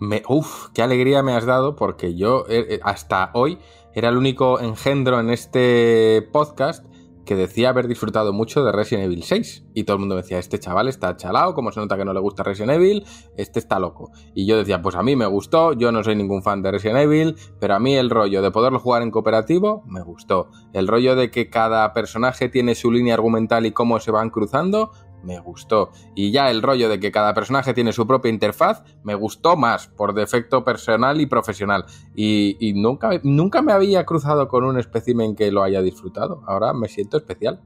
Me, 0.00 0.22
uf, 0.28 0.68
qué 0.74 0.82
alegría 0.82 1.22
me 1.22 1.34
has 1.34 1.46
dado, 1.46 1.76
porque 1.76 2.16
yo 2.16 2.44
eh, 2.48 2.80
hasta 2.82 3.30
hoy 3.34 3.58
era 3.94 4.08
el 4.08 4.16
único 4.16 4.60
engendro 4.60 5.20
en 5.20 5.30
este 5.30 6.28
podcast 6.32 6.84
que 7.24 7.36
decía 7.36 7.70
haber 7.70 7.88
disfrutado 7.88 8.32
mucho 8.32 8.64
de 8.64 8.72
Resident 8.72 9.06
Evil 9.06 9.22
6. 9.22 9.64
Y 9.74 9.84
todo 9.84 9.96
el 9.96 10.00
mundo 10.00 10.16
decía, 10.16 10.38
este 10.38 10.58
chaval 10.58 10.88
está 10.88 11.16
chalao, 11.16 11.54
como 11.54 11.72
se 11.72 11.80
nota 11.80 11.96
que 11.96 12.04
no 12.04 12.12
le 12.12 12.20
gusta 12.20 12.42
Resident 12.42 12.72
Evil, 12.72 13.04
este 13.36 13.58
está 13.58 13.78
loco. 13.78 14.10
Y 14.34 14.46
yo 14.46 14.56
decía, 14.56 14.82
pues 14.82 14.96
a 14.96 15.02
mí 15.02 15.16
me 15.16 15.26
gustó, 15.26 15.72
yo 15.72 15.92
no 15.92 16.02
soy 16.02 16.16
ningún 16.16 16.42
fan 16.42 16.62
de 16.62 16.72
Resident 16.72 17.00
Evil, 17.00 17.36
pero 17.60 17.74
a 17.74 17.78
mí 17.78 17.94
el 17.94 18.10
rollo 18.10 18.42
de 18.42 18.50
poderlo 18.50 18.78
jugar 18.78 19.02
en 19.02 19.10
cooperativo 19.10 19.82
me 19.86 20.02
gustó. 20.02 20.50
El 20.72 20.88
rollo 20.88 21.16
de 21.16 21.30
que 21.30 21.48
cada 21.50 21.92
personaje 21.92 22.48
tiene 22.48 22.74
su 22.74 22.90
línea 22.90 23.14
argumental 23.14 23.66
y 23.66 23.72
cómo 23.72 24.00
se 24.00 24.10
van 24.10 24.30
cruzando, 24.30 24.90
me 25.22 25.38
gustó. 25.40 25.92
Y 26.14 26.30
ya 26.32 26.50
el 26.50 26.62
rollo 26.62 26.88
de 26.88 27.00
que 27.00 27.12
cada 27.12 27.34
personaje 27.34 27.74
tiene 27.74 27.92
su 27.92 28.06
propia 28.06 28.30
interfaz, 28.30 28.82
me 29.02 29.14
gustó 29.14 29.56
más, 29.56 29.88
por 29.88 30.14
defecto 30.14 30.64
personal 30.64 31.20
y 31.20 31.26
profesional. 31.26 31.84
Y, 32.14 32.56
y 32.60 32.74
nunca, 32.74 33.10
nunca 33.22 33.62
me 33.62 33.72
había 33.72 34.04
cruzado 34.04 34.48
con 34.48 34.64
un 34.64 34.78
espécimen 34.78 35.34
que 35.36 35.50
lo 35.50 35.62
haya 35.62 35.82
disfrutado. 35.82 36.42
Ahora 36.46 36.72
me 36.72 36.88
siento 36.88 37.16
especial. 37.16 37.60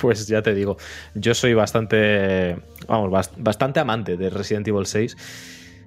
Pues 0.00 0.26
ya 0.26 0.42
te 0.42 0.54
digo, 0.54 0.76
yo 1.14 1.34
soy 1.34 1.54
bastante, 1.54 2.58
vamos, 2.88 3.28
bastante 3.38 3.80
amante 3.80 4.16
de 4.16 4.30
Resident 4.30 4.66
Evil 4.68 4.86
6. 4.86 5.16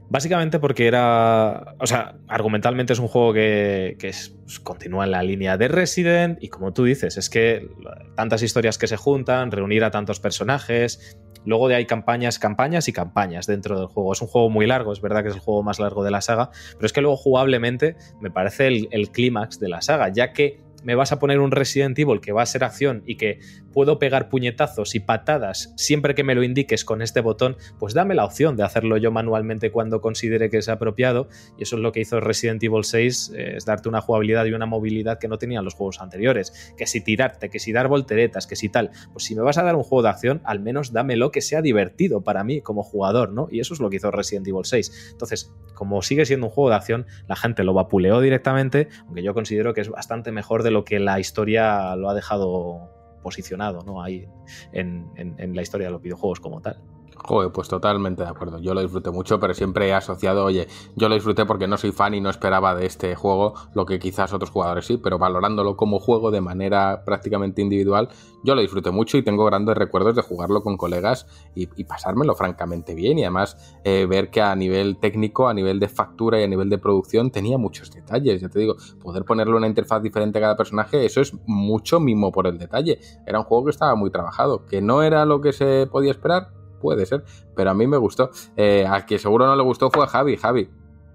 Básicamente 0.09 0.59
porque 0.59 0.87
era. 0.87 1.75
O 1.79 1.85
sea, 1.85 2.15
argumentalmente 2.27 2.93
es 2.93 2.99
un 2.99 3.07
juego 3.07 3.31
que, 3.31 3.95
que 3.99 4.09
es, 4.09 4.35
pues, 4.43 4.59
continúa 4.59 5.05
en 5.05 5.11
la 5.11 5.21
línea 5.21 5.55
de 5.57 5.67
Resident. 5.67 6.37
Y 6.41 6.47
como 6.49 6.73
tú 6.73 6.83
dices, 6.83 7.17
es 7.17 7.29
que 7.29 7.69
tantas 8.15 8.41
historias 8.41 8.77
que 8.77 8.87
se 8.87 8.97
juntan, 8.97 9.51
reunir 9.51 9.83
a 9.83 9.91
tantos 9.91 10.19
personajes. 10.19 11.17
Luego 11.45 11.67
de 11.69 11.75
hay 11.75 11.85
campañas, 11.85 12.37
campañas 12.39 12.87
y 12.87 12.93
campañas 12.93 13.45
dentro 13.45 13.77
del 13.77 13.87
juego. 13.87 14.11
Es 14.13 14.21
un 14.21 14.27
juego 14.27 14.49
muy 14.49 14.65
largo, 14.65 14.91
es 14.91 14.99
verdad 14.99 15.21
que 15.21 15.29
es 15.29 15.35
el 15.35 15.41
juego 15.41 15.63
más 15.63 15.79
largo 15.79 16.03
de 16.03 16.11
la 16.11 16.21
saga. 16.21 16.49
Pero 16.73 16.85
es 16.85 16.91
que 16.91 17.01
luego 17.01 17.15
jugablemente 17.15 17.95
me 18.19 18.31
parece 18.31 18.67
el 18.67 19.11
clímax 19.11 19.59
de 19.59 19.69
la 19.69 19.81
saga, 19.81 20.09
ya 20.09 20.33
que 20.33 20.59
me 20.83 20.95
vas 20.95 21.11
a 21.11 21.19
poner 21.19 21.39
un 21.39 21.51
Resident 21.51 21.97
Evil 21.97 22.21
que 22.21 22.31
va 22.31 22.41
a 22.41 22.45
ser 22.45 22.63
acción 22.63 23.03
y 23.05 23.15
que 23.15 23.39
puedo 23.73 23.99
pegar 23.99 24.29
puñetazos 24.29 24.95
y 24.95 24.99
patadas 24.99 25.73
siempre 25.75 26.15
que 26.15 26.23
me 26.23 26.35
lo 26.35 26.43
indiques 26.43 26.85
con 26.85 27.01
este 27.01 27.21
botón, 27.21 27.57
pues 27.77 27.93
dame 27.93 28.15
la 28.15 28.25
opción 28.25 28.55
de 28.55 28.63
hacerlo 28.63 28.97
yo 28.97 29.11
manualmente 29.11 29.71
cuando 29.71 30.01
considere 30.01 30.49
que 30.49 30.57
es 30.57 30.69
apropiado. 30.69 31.27
Y 31.57 31.63
eso 31.63 31.75
es 31.75 31.81
lo 31.81 31.91
que 31.91 32.01
hizo 32.01 32.19
Resident 32.19 32.63
Evil 32.63 32.83
6, 32.83 33.33
eh, 33.35 33.53
es 33.57 33.65
darte 33.65 33.89
una 33.89 34.01
jugabilidad 34.01 34.45
y 34.45 34.53
una 34.53 34.65
movilidad 34.65 35.19
que 35.19 35.27
no 35.27 35.37
tenían 35.37 35.65
los 35.65 35.73
juegos 35.73 36.01
anteriores. 36.01 36.73
Que 36.77 36.87
si 36.87 37.01
tirarte, 37.01 37.49
que 37.49 37.59
si 37.59 37.71
dar 37.71 37.87
volteretas, 37.87 38.47
que 38.47 38.55
si 38.55 38.69
tal. 38.69 38.91
Pues 39.11 39.25
si 39.25 39.35
me 39.35 39.41
vas 39.41 39.57
a 39.57 39.63
dar 39.63 39.75
un 39.75 39.83
juego 39.83 40.03
de 40.03 40.09
acción, 40.09 40.41
al 40.43 40.59
menos 40.59 40.93
dámelo 40.93 41.31
que 41.31 41.41
sea 41.41 41.61
divertido 41.61 42.21
para 42.21 42.43
mí 42.43 42.61
como 42.61 42.83
jugador, 42.83 43.31
¿no? 43.31 43.47
Y 43.51 43.59
eso 43.59 43.73
es 43.73 43.79
lo 43.79 43.89
que 43.89 43.97
hizo 43.97 44.11
Resident 44.11 44.47
Evil 44.47 44.65
6. 44.65 45.09
Entonces, 45.11 45.53
como 45.73 46.01
sigue 46.01 46.25
siendo 46.25 46.47
un 46.47 46.51
juego 46.51 46.69
de 46.69 46.75
acción, 46.75 47.05
la 47.27 47.35
gente 47.35 47.63
lo 47.63 47.73
vapuleó 47.73 48.19
directamente, 48.21 48.89
aunque 49.05 49.23
yo 49.23 49.33
considero 49.33 49.73
que 49.73 49.81
es 49.81 49.89
bastante 49.89 50.31
mejor 50.31 50.63
lo 50.71 50.83
que 50.83 50.99
la 50.99 51.19
historia 51.19 51.95
lo 51.95 52.09
ha 52.09 52.13
dejado 52.13 52.89
posicionado 53.21 53.83
¿no? 53.83 54.01
ahí 54.01 54.27
en, 54.71 55.11
en, 55.15 55.35
en 55.37 55.55
la 55.55 55.61
historia 55.61 55.87
de 55.87 55.91
los 55.91 56.01
videojuegos 56.01 56.39
como 56.39 56.61
tal. 56.61 56.81
Joder, 57.23 57.51
pues 57.51 57.67
totalmente 57.67 58.23
de 58.23 58.29
acuerdo. 58.29 58.59
Yo 58.59 58.73
lo 58.73 58.81
disfruté 58.81 59.11
mucho, 59.11 59.39
pero 59.39 59.53
siempre 59.53 59.87
he 59.87 59.93
asociado, 59.93 60.45
oye, 60.45 60.67
yo 60.95 61.09
lo 61.09 61.15
disfruté 61.15 61.45
porque 61.45 61.67
no 61.67 61.77
soy 61.77 61.91
fan 61.91 62.13
y 62.13 62.21
no 62.21 62.29
esperaba 62.29 62.75
de 62.75 62.85
este 62.85 63.13
juego 63.15 63.53
lo 63.73 63.85
que 63.85 63.99
quizás 63.99 64.33
otros 64.33 64.49
jugadores 64.49 64.85
sí, 64.85 64.97
pero 64.97 65.19
valorándolo 65.19 65.75
como 65.75 65.99
juego 65.99 66.31
de 66.31 66.41
manera 66.41 67.03
prácticamente 67.05 67.61
individual, 67.61 68.09
yo 68.43 68.55
lo 68.55 68.61
disfruté 68.61 68.91
mucho 68.91 69.17
y 69.17 69.23
tengo 69.23 69.45
grandes 69.45 69.77
recuerdos 69.77 70.15
de 70.15 70.21
jugarlo 70.21 70.63
con 70.63 70.77
colegas 70.77 71.27
y, 71.55 71.67
pasármelo 71.83 72.35
francamente 72.35 72.93
bien 72.93 73.17
y 73.17 73.23
además 73.23 73.79
eh, 73.83 74.05
ver 74.07 74.29
que 74.29 74.41
a 74.41 74.55
nivel 74.55 74.97
técnico, 74.97 75.49
a 75.49 75.53
nivel 75.53 75.79
de 75.79 75.87
factura 75.87 76.39
y 76.39 76.43
a 76.43 76.47
nivel 76.47 76.69
de 76.69 76.77
producción 76.77 77.31
tenía 77.31 77.57
muchos 77.57 77.91
detalles. 77.91 78.41
Ya 78.41 78.49
te 78.49 78.59
digo, 78.59 78.75
poder 79.01 79.25
ponerle 79.25 79.55
una 79.55 79.67
interfaz 79.67 80.01
diferente 80.01 80.37
a 80.37 80.41
cada 80.41 80.55
personaje, 80.55 81.05
eso 81.05 81.19
es 81.19 81.33
mucho 81.47 81.99
mimo 81.99 82.31
por 82.31 82.47
el 82.47 82.57
detalle. 82.57 82.99
Era 83.25 83.39
un 83.39 83.45
juego 83.45 83.65
que 83.65 83.71
estaba 83.71 83.95
muy 83.95 84.09
trabajado, 84.09 84.65
que 84.65 84.81
no 84.81 85.03
era 85.03 85.25
lo 85.25 85.41
que 85.41 85.51
se 85.51 85.87
podía 85.87 86.11
esperar, 86.11 86.58
puede 86.79 87.05
ser, 87.05 87.23
pero 87.55 87.71
a 87.71 87.73
mí 87.73 87.87
me 87.87 87.97
gustó. 87.97 88.31
Eh, 88.55 88.85
a 88.89 89.05
que 89.05 89.19
seguro 89.19 89.45
no 89.45 89.55
le 89.55 89.63
gustó 89.63 89.89
fue 89.91 90.03
a 90.03 90.07
Javi. 90.07 90.37
Javi. 90.37 90.69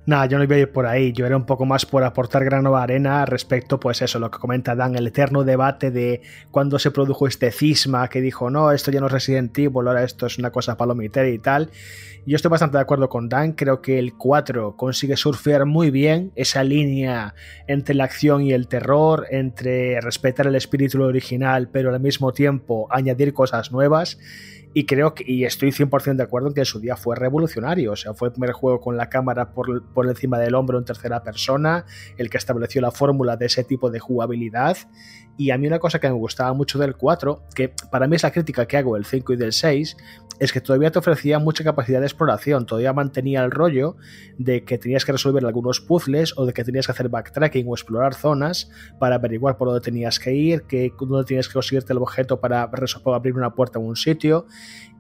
Nada, 0.07 0.27
yo 0.27 0.37
no 0.37 0.45
iba 0.45 0.57
a 0.57 0.59
ir 0.59 0.71
por 0.71 0.85
ahí, 0.85 1.13
yo 1.13 1.25
era 1.25 1.35
un 1.35 1.47
poco 1.47 1.65
más 1.65 1.87
por 1.87 2.05
aportar 2.05 2.45
gran 2.45 2.63
nueva 2.63 2.83
arena 2.83 3.25
respecto, 3.25 3.81
pues 3.81 4.03
eso, 4.03 4.19
lo 4.19 4.31
que 4.31 4.39
comenta 4.39 4.75
Dan, 4.75 4.97
el 4.97 5.07
eterno 5.07 5.45
debate 5.45 5.91
de 5.91 6.21
cuando 6.51 6.79
se 6.79 6.91
produjo 6.91 7.27
este 7.27 7.51
cisma 7.51 8.09
que 8.09 8.21
dijo, 8.21 8.51
no, 8.51 8.71
esto 8.71 8.91
ya 8.91 9.01
no 9.01 9.07
es 9.07 9.13
Resident 9.13 9.57
Evil, 9.57 9.89
ahora 9.89 10.05
esto 10.05 10.27
es 10.27 10.37
una 10.39 10.51
cosa 10.51 10.77
palomitera 10.77 11.27
y 11.29 11.39
tal. 11.39 11.71
Yo 12.27 12.37
estoy 12.37 12.51
bastante 12.51 12.77
de 12.77 12.83
acuerdo 12.83 13.09
con 13.09 13.31
Dan, 13.31 13.53
creo 13.53 13.81
que 13.81 13.99
el 13.99 14.13
4 14.15 14.77
consigue 14.77 15.17
surfear 15.17 15.65
muy 15.65 15.91
bien 15.91 16.33
esa 16.37 16.65
línea 16.65 17.35
entre 17.67 17.95
la 17.95 18.05
acción 18.05 18.43
y 18.43 18.53
el 18.53 18.69
terror, 18.69 19.27
entre 19.31 20.03
respetar 20.03 20.47
el 20.47 20.55
espíritu 20.55 21.03
original, 21.03 21.71
pero 21.71 21.95
al 21.95 22.01
mismo 22.01 22.33
tiempo 22.33 22.89
añadir 22.91 23.33
cosas 23.33 23.73
nuevas. 23.73 24.19
Y 24.77 24.87
creo 24.87 25.15
que, 25.15 25.25
y 25.27 25.45
estoy 25.45 25.71
100% 25.71 26.17
de 26.17 26.23
acuerdo 26.25 26.49
en 26.49 26.55
que 26.55 26.61
en 26.61 26.67
su 26.67 26.81
día 26.81 26.97
fue 26.97 27.15
revolucionario. 27.15 27.93
O 27.93 27.97
sea, 27.97 28.13
fue 28.13 28.29
el 28.29 28.33
primer 28.33 28.51
juego 28.51 28.81
con 28.81 28.97
la 28.97 29.09
cámara 29.09 29.53
por, 29.53 29.85
por 29.93 30.09
encima 30.09 30.39
del 30.41 30.57
hombro 30.57 30.79
en 30.79 30.85
tercera 30.85 31.23
persona, 31.23 31.87
el 32.19 32.29
que 32.29 32.39
estableció 32.39 32.81
la 32.81 32.91
fórmula 32.91 33.37
de 33.37 33.47
ese 33.47 33.63
tipo 33.63 33.91
de 33.91 34.01
jugabilidad. 34.01 34.77
Y 35.37 35.51
a 35.51 35.59
mí 35.59 35.67
una 35.67 35.79
cosa 35.79 35.99
que 35.99 36.09
me 36.09 36.15
gustaba 36.15 36.53
mucho 36.53 36.79
del 36.79 36.97
4, 36.97 37.43
que 37.55 37.71
para 37.91 38.07
mí 38.07 38.17
es 38.17 38.23
la 38.23 38.31
crítica 38.31 38.67
que 38.67 38.77
hago 38.77 38.95
del 38.95 39.05
5 39.05 39.33
y 39.33 39.37
del 39.37 39.53
6, 39.53 39.97
es 40.39 40.53
que 40.53 40.61
todavía 40.61 40.91
te 40.91 40.99
ofrecía 40.99 41.39
mucha 41.39 41.65
capacidad 41.65 42.01
de 42.01 42.07
exploración, 42.07 42.67
todavía 42.67 42.93
mantenía 42.93 43.45
el 43.45 43.51
rollo 43.51 43.97
de 44.39 44.65
que 44.65 44.79
tenías 44.79 45.05
que 45.05 45.13
resolver 45.13 45.45
algunos 45.45 45.81
puzzles 45.81 46.35
o 46.37 46.47
de 46.47 46.53
que 46.53 46.65
tenías 46.65 46.87
que 46.87 46.93
hacer 46.93 47.09
backtracking 47.09 47.67
o 47.69 47.75
explorar 47.75 48.15
zonas 48.15 48.71
para 48.99 49.17
averiguar 49.17 49.57
por 49.57 49.69
dónde 49.69 49.81
tenías 49.81 50.19
que 50.19 50.35
ir, 50.35 50.63
que, 50.63 50.93
dónde 50.99 51.25
tenías 51.25 51.49
que 51.49 51.55
conseguirte 51.55 51.93
el 51.93 51.99
objeto 51.99 52.41
para, 52.41 52.71
para 52.71 52.87
abrir 53.17 53.35
una 53.35 53.55
puerta 53.55 53.79
en 53.79 53.87
un 53.87 53.97
sitio 53.97 54.47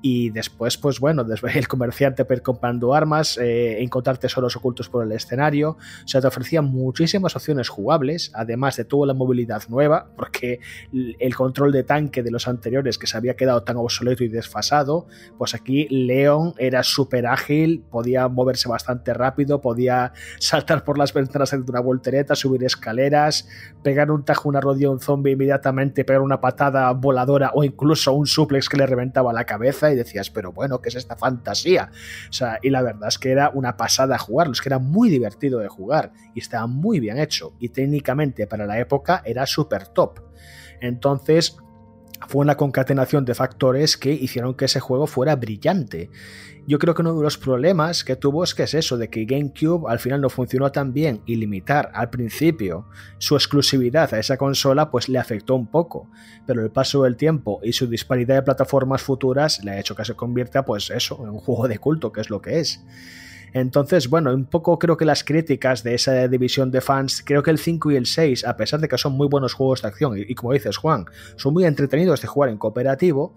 y 0.06 0.28
después, 0.28 0.76
pues 0.76 1.00
bueno, 1.00 1.24
el 1.54 1.66
comerciante 1.66 2.26
comprando 2.42 2.92
armas, 2.92 3.38
eh, 3.38 3.82
encontrar 3.82 4.18
tesoros 4.18 4.54
ocultos 4.54 4.90
por 4.90 5.02
el 5.02 5.12
escenario. 5.12 5.78
O 6.04 6.06
sea, 6.08 6.20
te 6.20 6.26
ofrecía 6.26 6.60
muchísimas 6.60 7.34
opciones 7.36 7.70
jugables, 7.70 8.30
además 8.34 8.76
de 8.76 8.84
toda 8.84 9.06
la 9.06 9.14
movilidad 9.14 9.62
nueva, 9.70 10.08
porque 10.16 10.60
el 10.92 11.34
control 11.34 11.72
de 11.72 11.84
tanque 11.84 12.22
de 12.22 12.30
los 12.30 12.48
anteriores 12.48 12.98
que 12.98 13.06
se 13.06 13.16
había 13.16 13.34
quedado 13.34 13.62
tan 13.62 13.78
obsoleto 13.78 14.24
y 14.24 14.28
desfasado, 14.28 15.06
pues 15.38 15.54
aquí 15.54 15.88
Leon 15.88 16.52
era 16.58 16.82
súper 16.82 17.26
ágil, 17.26 17.82
podía 17.90 18.28
moverse 18.28 18.68
bastante 18.68 19.14
rápido, 19.14 19.62
podía 19.62 20.12
saltar 20.38 20.84
por 20.84 20.98
las 20.98 21.14
ventanas 21.14 21.52
de 21.52 21.60
una 21.66 21.80
voltereta, 21.80 22.34
subir 22.34 22.62
escaleras, 22.64 23.48
pegar 23.82 24.10
un 24.10 24.22
tajo, 24.22 24.50
una 24.50 24.60
rodilla 24.60 24.88
a 24.88 24.90
un 24.90 25.00
zombie 25.00 25.32
inmediatamente, 25.32 26.04
pegar 26.04 26.20
una 26.20 26.42
patada 26.42 26.92
voladora 26.92 27.52
o 27.54 27.64
incluso 27.64 28.12
un 28.12 28.26
suplex 28.26 28.68
que 28.68 28.76
le 28.76 28.86
reventaba 28.86 29.32
la 29.32 29.46
cabeza 29.46 29.93
y 29.94 29.96
decías, 29.96 30.30
pero 30.30 30.52
bueno, 30.52 30.80
¿qué 30.80 30.90
es 30.90 30.96
esta 30.96 31.16
fantasía? 31.16 31.90
O 32.28 32.32
sea, 32.32 32.58
y 32.62 32.70
la 32.70 32.82
verdad 32.82 33.08
es 33.08 33.18
que 33.18 33.30
era 33.30 33.50
una 33.50 33.76
pasada 33.76 34.18
jugarlo, 34.18 34.52
es 34.52 34.60
que 34.60 34.68
era 34.68 34.78
muy 34.78 35.10
divertido 35.10 35.58
de 35.60 35.68
jugar 35.68 36.12
y 36.34 36.40
estaba 36.40 36.66
muy 36.66 37.00
bien 37.00 37.18
hecho 37.18 37.54
y 37.58 37.70
técnicamente 37.70 38.46
para 38.46 38.66
la 38.66 38.78
época 38.78 39.22
era 39.24 39.46
súper 39.46 39.88
top. 39.88 40.20
Entonces, 40.80 41.56
fue 42.28 42.42
una 42.42 42.56
concatenación 42.56 43.24
de 43.24 43.34
factores 43.34 43.96
que 43.96 44.12
hicieron 44.12 44.54
que 44.54 44.66
ese 44.66 44.80
juego 44.80 45.06
fuera 45.06 45.36
brillante. 45.36 46.10
Yo 46.66 46.78
creo 46.78 46.94
que 46.94 47.02
uno 47.02 47.14
de 47.14 47.22
los 47.22 47.36
problemas 47.36 48.04
que 48.04 48.16
tuvo 48.16 48.42
es 48.42 48.54
que 48.54 48.62
es 48.62 48.72
eso, 48.72 48.96
de 48.96 49.10
que 49.10 49.26
GameCube 49.26 49.86
al 49.86 49.98
final 49.98 50.22
no 50.22 50.30
funcionó 50.30 50.72
tan 50.72 50.94
bien 50.94 51.20
y 51.26 51.36
limitar 51.36 51.90
al 51.92 52.08
principio 52.08 52.86
su 53.18 53.34
exclusividad 53.34 54.14
a 54.14 54.18
esa 54.18 54.38
consola 54.38 54.90
pues 54.90 55.10
le 55.10 55.18
afectó 55.18 55.56
un 55.56 55.66
poco, 55.66 56.08
pero 56.46 56.62
el 56.62 56.70
paso 56.70 57.02
del 57.02 57.16
tiempo 57.16 57.60
y 57.62 57.74
su 57.74 57.86
disparidad 57.86 58.36
de 58.36 58.42
plataformas 58.42 59.02
futuras 59.02 59.62
le 59.62 59.72
ha 59.72 59.78
hecho 59.78 59.94
que 59.94 60.06
se 60.06 60.14
convierta 60.14 60.64
pues 60.64 60.88
eso, 60.88 61.20
en 61.22 61.30
un 61.30 61.38
juego 61.38 61.68
de 61.68 61.78
culto, 61.78 62.12
que 62.12 62.22
es 62.22 62.30
lo 62.30 62.40
que 62.40 62.60
es. 62.60 62.82
Entonces, 63.54 64.10
bueno, 64.10 64.34
un 64.34 64.46
poco 64.46 64.80
creo 64.80 64.96
que 64.96 65.04
las 65.04 65.22
críticas 65.22 65.84
de 65.84 65.94
esa 65.94 66.26
división 66.26 66.72
de 66.72 66.80
fans, 66.80 67.22
creo 67.24 67.40
que 67.44 67.52
el 67.52 67.58
5 67.58 67.92
y 67.92 67.96
el 67.96 68.06
6, 68.06 68.44
a 68.46 68.56
pesar 68.56 68.80
de 68.80 68.88
que 68.88 68.98
son 68.98 69.12
muy 69.12 69.28
buenos 69.28 69.54
juegos 69.54 69.80
de 69.80 69.88
acción, 69.88 70.18
y, 70.18 70.34
como 70.34 70.52
dices 70.52 70.76
Juan, 70.76 71.06
son 71.36 71.54
muy 71.54 71.64
entretenidos 71.64 72.20
de 72.20 72.26
jugar 72.26 72.50
en 72.50 72.58
cooperativo, 72.58 73.36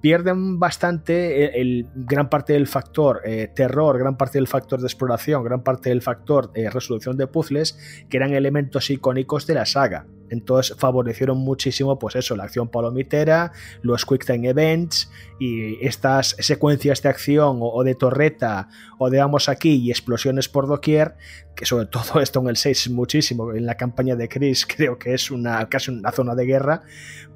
pierden 0.00 0.58
bastante 0.58 1.60
el, 1.60 1.86
gran 1.94 2.30
parte 2.30 2.54
del 2.54 2.66
factor 2.66 3.20
eh, 3.26 3.52
terror, 3.54 3.98
gran 3.98 4.16
parte 4.16 4.38
del 4.38 4.48
factor 4.48 4.80
de 4.80 4.86
exploración, 4.86 5.44
gran 5.44 5.62
parte 5.62 5.90
del 5.90 6.00
factor 6.00 6.50
de 6.52 6.70
resolución 6.70 7.18
de 7.18 7.26
puzzles, 7.26 7.78
que 8.08 8.16
eran 8.16 8.32
elementos 8.32 8.88
icónicos 8.88 9.46
de 9.46 9.54
la 9.54 9.66
saga. 9.66 10.06
Entonces 10.30 10.76
favorecieron 10.76 11.38
muchísimo, 11.38 11.98
pues 11.98 12.16
eso, 12.16 12.36
la 12.36 12.44
acción 12.44 12.68
palomitera, 12.68 13.52
los 13.82 14.04
Quick 14.04 14.24
Time 14.24 14.48
Events 14.48 15.10
y 15.38 15.84
estas 15.84 16.36
secuencias 16.38 17.02
de 17.02 17.08
acción 17.08 17.58
o, 17.60 17.84
de 17.84 17.94
torreta 17.94 18.68
o 18.98 19.10
de 19.10 19.18
vamos 19.18 19.48
aquí 19.48 19.76
y 19.76 19.90
explosiones 19.90 20.48
por 20.48 20.66
doquier, 20.66 21.16
que 21.54 21.66
sobre 21.66 21.86
todo 21.90 22.20
esto 22.20 22.40
en 22.40 22.48
el 22.48 22.56
6 22.56 22.90
muchísimo, 22.90 23.52
en 23.54 23.66
la 23.66 23.76
campaña 23.76 24.16
de 24.16 24.28
Chris 24.28 24.66
creo 24.76 24.98
que 24.98 25.14
es 25.14 25.30
una 25.30 25.68
casi 25.68 25.90
una 25.90 26.12
zona 26.12 26.34
de 26.34 26.46
guerra, 26.46 26.82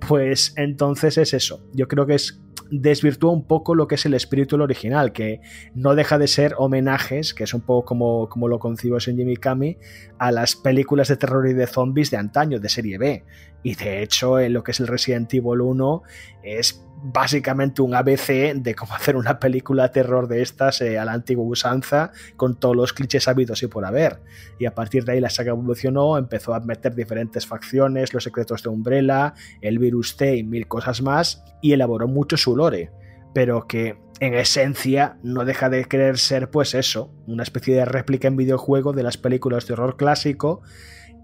pues 0.07 0.55
entonces 0.57 1.19
es 1.19 1.35
eso. 1.35 1.65
Yo 1.73 1.89
creo 1.89 2.07
que 2.07 2.15
es 2.15 2.41
desvirtúa 2.73 3.33
un 3.33 3.47
poco 3.47 3.75
lo 3.75 3.87
que 3.87 3.97
es 3.97 4.07
el 4.07 4.15
espíritu 4.15 4.57
del 4.57 4.63
original, 4.63 5.13
que 5.13 5.41
no 5.75 5.95
deja 5.95 6.19
de 6.19 6.27
ser 6.27 6.55
homenajes, 6.57 7.35
que 7.35 7.45
es 7.45 7.53
un 7.53 7.61
poco 7.61 7.85
como, 7.85 8.29
como 8.31 8.49
lo 8.49 8.59
concibo 8.59 8.97
en 9.07 9.17
Jimmy 9.17 9.37
Kami, 9.37 9.77
a 10.19 10.33
las 10.33 10.57
películas 10.57 11.09
de 11.09 11.17
terror 11.17 11.47
y 11.47 11.53
de 11.53 11.67
zombies 11.67 12.11
de 12.11 12.17
antaño, 12.17 12.61
de 12.61 12.69
serie. 12.83 13.25
Y 13.63 13.75
de 13.77 14.03
hecho, 14.03 14.41
en 14.41 14.53
lo 14.53 14.65
que 14.65 14.73
es 14.73 14.81
el 14.81 14.89
Resident 14.89 15.33
Evil 15.33 15.61
1 15.61 16.03
es 16.43 16.85
básicamente 17.05 17.83
un 17.83 17.95
ABC 17.95 18.55
de 18.55 18.75
cómo 18.75 18.95
hacer 18.97 19.17
una 19.17 19.39
película 19.39 19.91
terror 19.91 20.29
de 20.29 20.43
estas 20.43 20.81
eh, 20.81 20.99
a 20.99 21.05
la 21.05 21.13
antigua 21.13 21.45
usanza, 21.45 22.13
con 22.37 22.59
todos 22.59 22.77
los 22.77 22.93
clichés 22.93 23.29
habidos 23.29 23.63
y 23.63 23.67
por 23.67 23.85
haber. 23.85 24.21
Y 24.59 24.67
a 24.67 24.75
partir 24.75 25.05
de 25.05 25.13
ahí 25.13 25.21
la 25.21 25.31
saga 25.31 25.51
evolucionó, 25.51 26.19
empezó 26.19 26.55
a 26.55 26.61
meter 26.61 26.95
diferentes 26.95 27.47
facciones, 27.47 28.15
los 28.15 28.25
secretos 28.25 28.63
de 28.63 28.69
Umbrella, 28.69 29.35
el 29.61 29.79
virus 29.79 30.17
T 30.17 30.37
y 30.37 30.45
mil 30.45 30.67
cosas 30.67 31.03
más, 31.03 31.45
y 31.61 31.73
elaboró 31.73 32.09
mucho 32.09 32.37
su 32.37 32.57
lore, 32.57 32.91
pero 33.35 33.67
que 33.67 33.97
en 34.21 34.35
esencia 34.35 35.19
no 35.25 35.45
deja 35.45 35.69
de 35.69 35.85
querer 35.87 36.19
ser 36.19 36.51
pues 36.51 36.75
eso, 36.75 37.13
una 37.27 37.43
especie 37.43 37.75
de 37.75 37.85
réplica 37.85 38.29
en 38.29 38.37
videojuego 38.37 38.93
de 38.93 39.03
las 39.03 39.19
películas 39.19 39.67
de 39.67 39.73
horror 39.73 39.97
clásico 39.97 40.63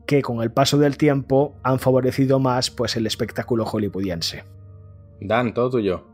que 0.09 0.23
con 0.23 0.43
el 0.43 0.51
paso 0.51 0.78
del 0.78 0.97
tiempo 0.97 1.55
han 1.62 1.78
favorecido 1.78 2.41
más 2.41 2.70
pues 2.70 2.97
el 2.97 3.07
espectáculo 3.07 3.67
hollywoodiense. 3.67 4.43
Dan, 5.20 5.53
todo 5.53 5.69
tuyo. 5.69 6.07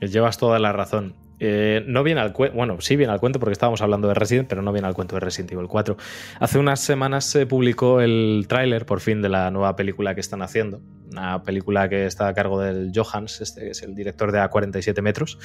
Llevas 0.00 0.36
toda 0.36 0.58
la 0.58 0.72
razón. 0.72 1.14
Eh, 1.38 1.82
no 1.86 2.02
viene 2.02 2.20
al 2.20 2.34
cuento, 2.34 2.54
bueno, 2.54 2.82
sí 2.82 2.96
viene 2.96 3.14
al 3.14 3.18
cuento 3.18 3.40
porque 3.40 3.54
estábamos 3.54 3.80
hablando 3.80 4.08
de 4.08 4.14
Resident, 4.14 4.46
pero 4.46 4.60
no 4.60 4.72
viene 4.72 4.86
al 4.86 4.92
cuento 4.92 5.16
de 5.16 5.20
Resident 5.20 5.52
Evil 5.52 5.68
4. 5.68 5.96
Hace 6.38 6.58
unas 6.58 6.80
semanas 6.80 7.24
se 7.24 7.46
publicó 7.46 8.02
el 8.02 8.44
tráiler, 8.46 8.84
por 8.84 9.00
fin, 9.00 9.22
de 9.22 9.30
la 9.30 9.50
nueva 9.50 9.74
película 9.74 10.14
que 10.14 10.20
están 10.20 10.42
haciendo. 10.42 10.82
Una 11.10 11.42
película 11.42 11.88
que 11.88 12.04
está 12.04 12.28
a 12.28 12.34
cargo 12.34 12.60
del 12.60 12.92
Johans, 12.94 13.40
este 13.40 13.62
que 13.62 13.70
es 13.70 13.82
el 13.82 13.94
director 13.94 14.32
de 14.32 14.38
A47 14.40 15.00
metros. 15.00 15.38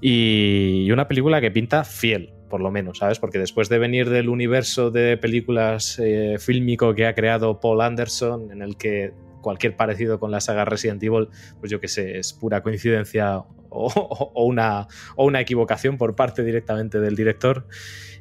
Y 0.00 0.90
una 0.90 1.06
película 1.06 1.42
que 1.42 1.50
pinta 1.50 1.84
fiel, 1.84 2.32
por 2.48 2.60
lo 2.60 2.70
menos, 2.70 2.98
¿sabes? 2.98 3.18
Porque 3.18 3.38
después 3.38 3.68
de 3.68 3.78
venir 3.78 4.10
del 4.10 4.28
universo 4.28 4.90
de 4.90 5.16
películas 5.16 5.98
eh, 5.98 6.36
fílmico 6.38 6.94
que 6.94 7.06
ha 7.06 7.14
creado 7.14 7.60
Paul 7.60 7.80
Anderson, 7.80 8.50
en 8.50 8.62
el 8.62 8.76
que 8.76 9.12
cualquier 9.40 9.76
parecido 9.76 10.18
con 10.18 10.30
la 10.30 10.40
saga 10.40 10.64
Resident 10.64 11.02
Evil, 11.02 11.28
pues 11.60 11.70
yo 11.70 11.80
que 11.80 11.88
sé, 11.88 12.18
es 12.18 12.32
pura 12.32 12.62
coincidencia 12.62 13.44
o, 13.70 14.44
una, 14.44 14.88
o 15.16 15.24
una 15.24 15.40
equivocación 15.40 15.98
por 15.98 16.16
parte 16.16 16.42
directamente 16.42 16.98
del 16.98 17.14
director. 17.14 17.66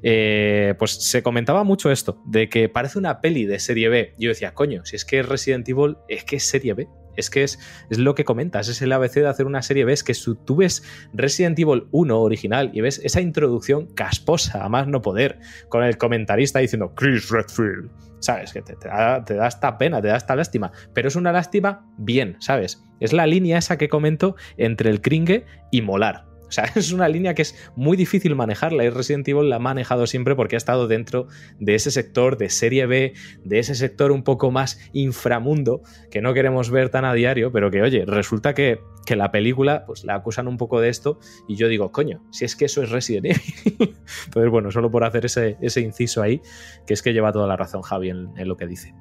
Eh, 0.04 0.76
pues 0.78 0.92
se 0.92 1.24
comentaba 1.24 1.64
mucho 1.64 1.92
esto, 1.92 2.22
de 2.26 2.48
que 2.48 2.70
parece 2.70 3.00
una 3.00 3.22
peli 3.22 3.46
de 3.46 3.60
serie 3.60 3.90
B. 3.90 4.14
Yo 4.20 4.30
decía, 4.30 4.54
coño, 4.54 4.86
si 4.86 4.96
es 4.96 5.06
que 5.06 5.20
es 5.20 5.28
Resident 5.28 5.68
Evil, 5.68 5.98
es 6.08 6.24
que 6.26 6.36
es 6.36 6.44
serie 6.44 6.74
B. 6.74 6.88
Es 7.16 7.30
que 7.30 7.44
es, 7.44 7.60
es 7.90 7.98
lo 7.98 8.16
que 8.16 8.26
comentas, 8.26 8.68
es 8.68 8.82
el 8.82 8.92
ABC 8.92 9.16
de 9.16 9.28
hacer 9.28 9.46
una 9.46 9.62
serie 9.62 9.86
B. 9.86 9.94
Es 9.94 10.04
que 10.04 10.14
tú 10.46 10.58
ves 10.58 10.84
Resident 11.14 11.58
Evil 11.60 11.88
1 11.92 12.20
original 12.20 12.72
y 12.74 12.82
ves 12.82 13.02
esa 13.04 13.22
introducción 13.22 13.88
casposa, 13.88 14.64
a 14.64 14.70
más 14.70 14.88
no 14.88 15.02
poder, 15.02 15.40
con 15.70 15.84
el 15.84 15.98
comentarista 15.98 16.60
diciendo 16.60 16.94
Chris 16.96 17.30
Redfield. 17.30 17.90
¿Sabes? 18.20 18.54
Que 18.54 18.62
te, 18.62 18.76
da, 18.88 19.24
te 19.24 19.36
da 19.36 19.48
esta 19.48 19.78
pena, 19.78 20.02
te 20.02 20.08
da 20.08 20.18
esta 20.18 20.36
lástima. 20.36 20.72
Pero 20.94 21.08
es 21.08 21.16
una 21.16 21.32
lástima 21.32 21.86
bien, 21.98 22.38
¿sabes? 22.40 22.84
Es 23.00 23.14
la 23.14 23.28
línea 23.28 23.60
esa 23.60 23.78
que 23.78 23.88
comento 23.88 24.36
entre 24.58 24.90
el 24.90 25.02
cringe 25.02 25.46
y 25.72 25.82
molar. 25.82 26.26
Sea, 26.56 26.72
es 26.76 26.94
una 26.94 27.10
línea 27.10 27.34
que 27.34 27.42
es 27.42 27.54
muy 27.76 27.98
difícil 27.98 28.34
manejarla 28.36 28.86
y 28.86 28.90
Resident 28.90 29.28
Evil 29.28 29.50
la 29.50 29.58
ha 29.58 29.60
manejado 29.60 30.08
siempre 30.08 30.36
porque 30.36 30.56
ha 30.56 30.58
estado 30.58 30.88
dentro 30.88 31.28
de 31.60 31.76
ese 31.76 31.92
sector 31.92 32.38
de 32.38 32.50
serie 32.50 32.86
B, 32.86 33.14
de 33.44 33.60
ese 33.60 33.76
sector 33.76 34.12
un 34.14 34.24
poco 34.24 34.52
más 34.52 34.80
inframundo 34.94 35.82
que 36.10 36.22
no 36.22 36.34
queremos 36.34 36.72
ver 36.72 36.90
tan 36.90 37.04
a 37.04 37.14
diario, 37.14 37.52
pero 37.52 37.70
que, 37.72 37.82
oye, 37.82 38.06
resulta 38.06 38.54
que, 38.54 38.80
la 39.16 39.32
película, 39.32 39.86
pues 39.86 40.04
la 40.04 40.16
acusan 40.16 40.48
un 40.48 40.58
poco 40.58 40.82
de 40.82 40.90
esto 40.90 41.20
y 41.48 41.58
yo 41.58 41.68
digo, 41.68 41.92
coño, 41.92 42.24
si 42.32 42.44
es 42.44 42.56
que 42.56 42.66
eso 42.66 42.82
es 42.82 42.90
Resident 42.90 43.26
Evil. 43.26 43.96
Entonces, 44.26 44.50
bueno, 44.50 44.72
solo 44.72 44.90
por 44.90 45.04
hacer 45.04 45.26
ese, 45.26 45.82
inciso 45.82 46.24
ahí, 46.24 46.42
que 46.88 46.96
es 46.96 47.04
que 47.04 47.14
lleva 47.14 47.32
toda 47.32 47.48
la 47.48 47.56
razón 47.56 47.82
Javi 47.82 48.10
en 48.10 48.48
lo 48.48 48.58
que 48.58 48.66
dice. 48.66 48.96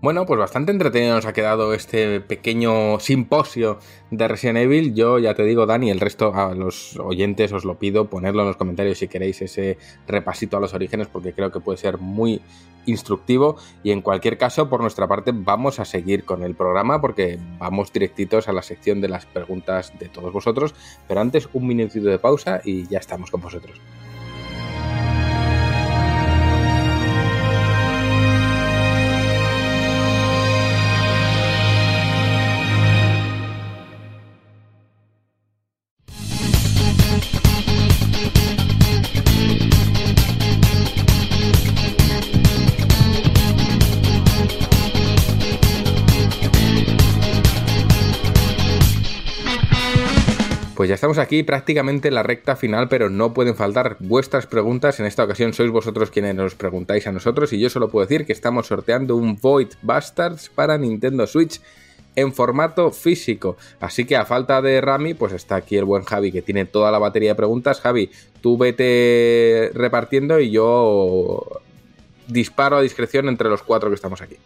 Bueno, 0.00 0.26
pues 0.26 0.38
bastante 0.38 0.70
entretenido 0.70 1.16
nos 1.16 1.26
ha 1.26 1.32
quedado 1.32 1.74
este 1.74 2.20
pequeño 2.20 3.00
simposio 3.00 3.80
de 4.12 4.28
Resident 4.28 4.58
Evil. 4.58 4.94
Yo 4.94 5.18
ya 5.18 5.34
te 5.34 5.42
digo, 5.42 5.66
Dani, 5.66 5.90
el 5.90 5.98
resto 5.98 6.32
a 6.36 6.54
los 6.54 6.96
oyentes 7.00 7.52
os 7.52 7.64
lo 7.64 7.80
pido, 7.80 8.08
ponerlo 8.08 8.42
en 8.42 8.46
los 8.46 8.56
comentarios 8.56 8.98
si 8.98 9.08
queréis 9.08 9.42
ese 9.42 9.76
repasito 10.06 10.56
a 10.56 10.60
los 10.60 10.72
orígenes, 10.72 11.08
porque 11.08 11.32
creo 11.32 11.50
que 11.50 11.58
puede 11.58 11.78
ser 11.78 11.98
muy 11.98 12.40
instructivo. 12.86 13.56
Y 13.82 13.90
en 13.90 14.00
cualquier 14.00 14.38
caso, 14.38 14.68
por 14.68 14.82
nuestra 14.82 15.08
parte, 15.08 15.32
vamos 15.34 15.80
a 15.80 15.84
seguir 15.84 16.24
con 16.24 16.44
el 16.44 16.54
programa 16.54 17.00
porque 17.00 17.40
vamos 17.58 17.92
directitos 17.92 18.46
a 18.46 18.52
la 18.52 18.62
sección 18.62 19.00
de 19.00 19.08
las 19.08 19.26
preguntas 19.26 19.98
de 19.98 20.08
todos 20.08 20.32
vosotros. 20.32 20.76
Pero 21.08 21.20
antes, 21.20 21.48
un 21.54 21.66
minutito 21.66 22.06
de 22.06 22.20
pausa 22.20 22.60
y 22.64 22.86
ya 22.86 22.98
estamos 22.98 23.32
con 23.32 23.40
vosotros. 23.40 23.80
Ya 50.88 50.94
estamos 50.94 51.18
aquí 51.18 51.42
prácticamente 51.42 52.08
en 52.08 52.14
la 52.14 52.22
recta 52.22 52.56
final, 52.56 52.88
pero 52.88 53.10
no 53.10 53.34
pueden 53.34 53.54
faltar 53.54 53.98
vuestras 54.00 54.46
preguntas. 54.46 54.98
En 54.98 55.04
esta 55.04 55.22
ocasión 55.22 55.52
sois 55.52 55.70
vosotros 55.70 56.10
quienes 56.10 56.34
nos 56.34 56.54
preguntáis 56.54 57.06
a 57.06 57.12
nosotros 57.12 57.52
y 57.52 57.60
yo 57.60 57.68
solo 57.68 57.90
puedo 57.90 58.06
decir 58.06 58.24
que 58.24 58.32
estamos 58.32 58.68
sorteando 58.68 59.14
un 59.14 59.36
Void 59.36 59.68
Bastards 59.82 60.48
para 60.48 60.78
Nintendo 60.78 61.26
Switch 61.26 61.60
en 62.16 62.32
formato 62.32 62.90
físico. 62.90 63.58
Así 63.80 64.06
que 64.06 64.16
a 64.16 64.24
falta 64.24 64.62
de 64.62 64.80
Rami, 64.80 65.12
pues 65.12 65.34
está 65.34 65.56
aquí 65.56 65.76
el 65.76 65.84
buen 65.84 66.04
Javi 66.04 66.32
que 66.32 66.40
tiene 66.40 66.64
toda 66.64 66.90
la 66.90 66.98
batería 66.98 67.32
de 67.32 67.34
preguntas. 67.34 67.82
Javi, 67.82 68.10
tú 68.40 68.56
vete 68.56 69.70
repartiendo 69.74 70.40
y 70.40 70.50
yo 70.50 71.44
disparo 72.28 72.78
a 72.78 72.80
discreción 72.80 73.28
entre 73.28 73.50
los 73.50 73.62
cuatro 73.62 73.90
que 73.90 73.94
estamos 73.94 74.22
aquí. 74.22 74.38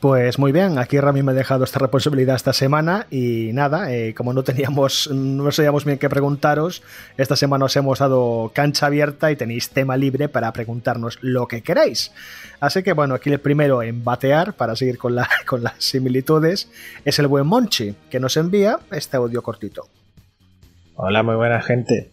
Pues 0.00 0.38
muy 0.38 0.52
bien, 0.52 0.78
aquí 0.78 1.00
Rami 1.00 1.24
me 1.24 1.32
ha 1.32 1.34
dejado 1.34 1.64
esta 1.64 1.80
responsabilidad 1.80 2.36
esta 2.36 2.52
semana 2.52 3.08
y 3.10 3.50
nada, 3.52 3.92
eh, 3.92 4.14
como 4.14 4.32
no 4.32 4.44
teníamos, 4.44 5.10
no 5.12 5.50
sabíamos 5.50 5.84
bien 5.84 5.98
qué 5.98 6.08
preguntaros, 6.08 6.84
esta 7.16 7.34
semana 7.34 7.64
os 7.64 7.74
hemos 7.74 7.98
dado 7.98 8.52
cancha 8.54 8.86
abierta 8.86 9.32
y 9.32 9.36
tenéis 9.36 9.70
tema 9.70 9.96
libre 9.96 10.28
para 10.28 10.52
preguntarnos 10.52 11.18
lo 11.20 11.48
que 11.48 11.62
queráis. 11.62 12.12
Así 12.60 12.84
que 12.84 12.92
bueno, 12.92 13.16
aquí 13.16 13.32
el 13.32 13.40
primero 13.40 13.82
en 13.82 14.04
batear, 14.04 14.52
para 14.52 14.76
seguir 14.76 14.98
con, 14.98 15.16
la, 15.16 15.28
con 15.46 15.64
las 15.64 15.74
similitudes, 15.78 16.70
es 17.04 17.18
el 17.18 17.26
buen 17.26 17.48
Monchi, 17.48 17.96
que 18.08 18.20
nos 18.20 18.36
envía 18.36 18.78
este 18.92 19.16
audio 19.16 19.42
cortito. 19.42 19.88
Hola, 20.94 21.24
muy 21.24 21.34
buena 21.34 21.60
gente. 21.60 22.12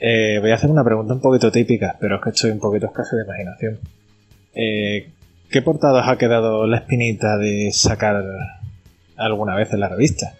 Eh, 0.00 0.38
voy 0.40 0.50
a 0.50 0.54
hacer 0.54 0.68
una 0.68 0.82
pregunta 0.82 1.14
un 1.14 1.20
poquito 1.20 1.52
típica, 1.52 1.96
pero 2.00 2.16
es 2.16 2.22
que 2.22 2.30
estoy 2.30 2.50
un 2.50 2.58
poquito 2.58 2.86
escaso 2.86 3.14
de 3.14 3.22
imaginación. 3.22 3.78
Eh, 4.52 5.10
¿Qué 5.50 5.62
portadas 5.62 6.08
ha 6.08 6.16
quedado 6.16 6.64
la 6.68 6.76
espinita 6.76 7.36
de 7.36 7.70
sacar 7.72 8.22
alguna 9.16 9.56
vez 9.56 9.72
en 9.72 9.80
la 9.80 9.88
revista? 9.88 10.34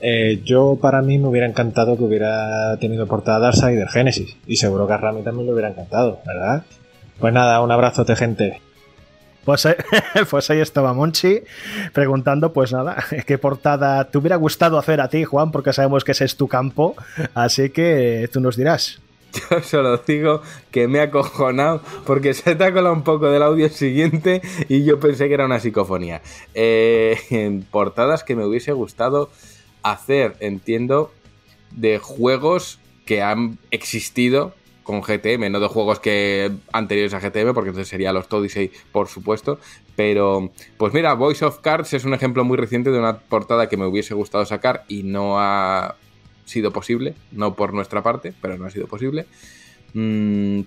Eh, 0.00 0.42
yo 0.44 0.78
para 0.82 1.00
mí 1.00 1.16
me 1.18 1.28
hubiera 1.28 1.46
encantado 1.46 1.96
que 1.96 2.02
hubiera 2.02 2.76
tenido 2.78 3.06
portada 3.06 3.38
Darkseid 3.38 3.86
Genesis 3.88 4.36
y 4.46 4.56
seguro 4.56 4.88
que 4.88 4.94
a 4.94 4.96
Rami 4.96 5.22
también 5.22 5.46
le 5.46 5.52
hubiera 5.52 5.68
encantado, 5.68 6.20
¿verdad? 6.26 6.64
Pues 7.20 7.32
nada, 7.32 7.60
un 7.60 7.70
abrazote 7.70 8.16
gente. 8.16 8.60
Pues, 9.44 9.68
pues 10.30 10.50
ahí 10.50 10.58
estaba 10.58 10.92
Monchi 10.92 11.42
preguntando, 11.92 12.52
pues 12.52 12.72
nada, 12.72 12.96
qué 13.26 13.38
portada 13.38 14.10
te 14.10 14.18
hubiera 14.18 14.34
gustado 14.34 14.76
hacer 14.76 15.00
a 15.00 15.08
ti, 15.08 15.22
Juan, 15.22 15.52
porque 15.52 15.72
sabemos 15.72 16.02
que 16.02 16.12
ese 16.12 16.24
es 16.24 16.36
tu 16.36 16.48
campo, 16.48 16.96
así 17.32 17.70
que 17.70 18.28
tú 18.32 18.40
nos 18.40 18.56
dirás. 18.56 19.00
Yo 19.50 19.62
solo 19.62 19.98
digo 19.98 20.42
que 20.70 20.88
me 20.88 21.00
ha 21.00 21.04
acojonado 21.04 21.80
porque 22.04 22.34
se 22.34 22.54
te 22.54 22.64
ha 22.64 22.72
colado 22.72 22.94
un 22.94 23.02
poco 23.02 23.30
del 23.30 23.42
audio 23.42 23.68
siguiente 23.68 24.42
y 24.68 24.84
yo 24.84 25.00
pensé 25.00 25.28
que 25.28 25.34
era 25.34 25.46
una 25.46 25.60
psicofonía. 25.60 26.22
Eh, 26.54 27.18
en 27.30 27.62
portadas 27.62 28.24
que 28.24 28.36
me 28.36 28.44
hubiese 28.44 28.72
gustado 28.72 29.30
hacer, 29.82 30.36
entiendo, 30.40 31.12
de 31.72 31.98
juegos 31.98 32.80
que 33.04 33.22
han 33.22 33.58
existido 33.70 34.54
con 34.82 35.00
GTM, 35.00 35.50
no 35.50 35.58
de 35.58 35.66
juegos 35.66 35.98
que 35.98 36.52
anteriores 36.72 37.12
a 37.12 37.18
GTM, 37.18 37.54
porque 37.54 37.70
entonces 37.70 37.88
sería 37.88 38.12
los 38.12 38.32
Odyssey, 38.32 38.70
por 38.92 39.08
supuesto. 39.08 39.58
Pero, 39.96 40.52
pues 40.76 40.92
mira, 40.92 41.14
Voice 41.14 41.44
of 41.44 41.58
Cards 41.58 41.92
es 41.92 42.04
un 42.04 42.14
ejemplo 42.14 42.44
muy 42.44 42.56
reciente 42.56 42.90
de 42.92 42.98
una 42.98 43.18
portada 43.18 43.68
que 43.68 43.76
me 43.76 43.86
hubiese 43.86 44.14
gustado 44.14 44.46
sacar 44.46 44.84
y 44.86 45.02
no 45.02 45.40
ha 45.40 45.96
sido 46.46 46.72
posible, 46.72 47.14
no 47.32 47.54
por 47.54 47.74
nuestra 47.74 48.02
parte, 48.02 48.32
pero 48.40 48.56
no 48.56 48.64
ha 48.64 48.70
sido 48.70 48.86
posible. 48.86 49.26
Mm, 49.92 50.60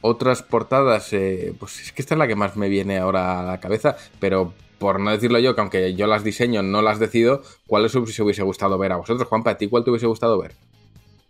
otras 0.00 0.42
portadas, 0.42 1.12
eh, 1.12 1.54
pues 1.58 1.80
es 1.80 1.92
que 1.92 2.02
esta 2.02 2.14
es 2.14 2.18
la 2.18 2.26
que 2.26 2.34
más 2.34 2.56
me 2.56 2.68
viene 2.68 2.98
ahora 2.98 3.40
a 3.40 3.42
la 3.44 3.60
cabeza, 3.60 3.96
pero 4.18 4.52
por 4.78 4.98
no 4.98 5.10
decirlo 5.10 5.38
yo, 5.38 5.54
que 5.54 5.60
aunque 5.60 5.94
yo 5.94 6.06
las 6.06 6.24
diseño, 6.24 6.62
no 6.62 6.80
las 6.80 6.98
decido, 6.98 7.42
¿cuál 7.66 7.84
os 7.84 7.94
hubiese 7.94 8.42
gustado 8.42 8.78
ver 8.78 8.92
a 8.92 8.96
vosotros? 8.96 9.28
Juanpa, 9.28 9.50
¿a 9.50 9.58
ti 9.58 9.68
cuál 9.68 9.84
te 9.84 9.90
hubiese 9.90 10.06
gustado 10.06 10.40
ver? 10.40 10.54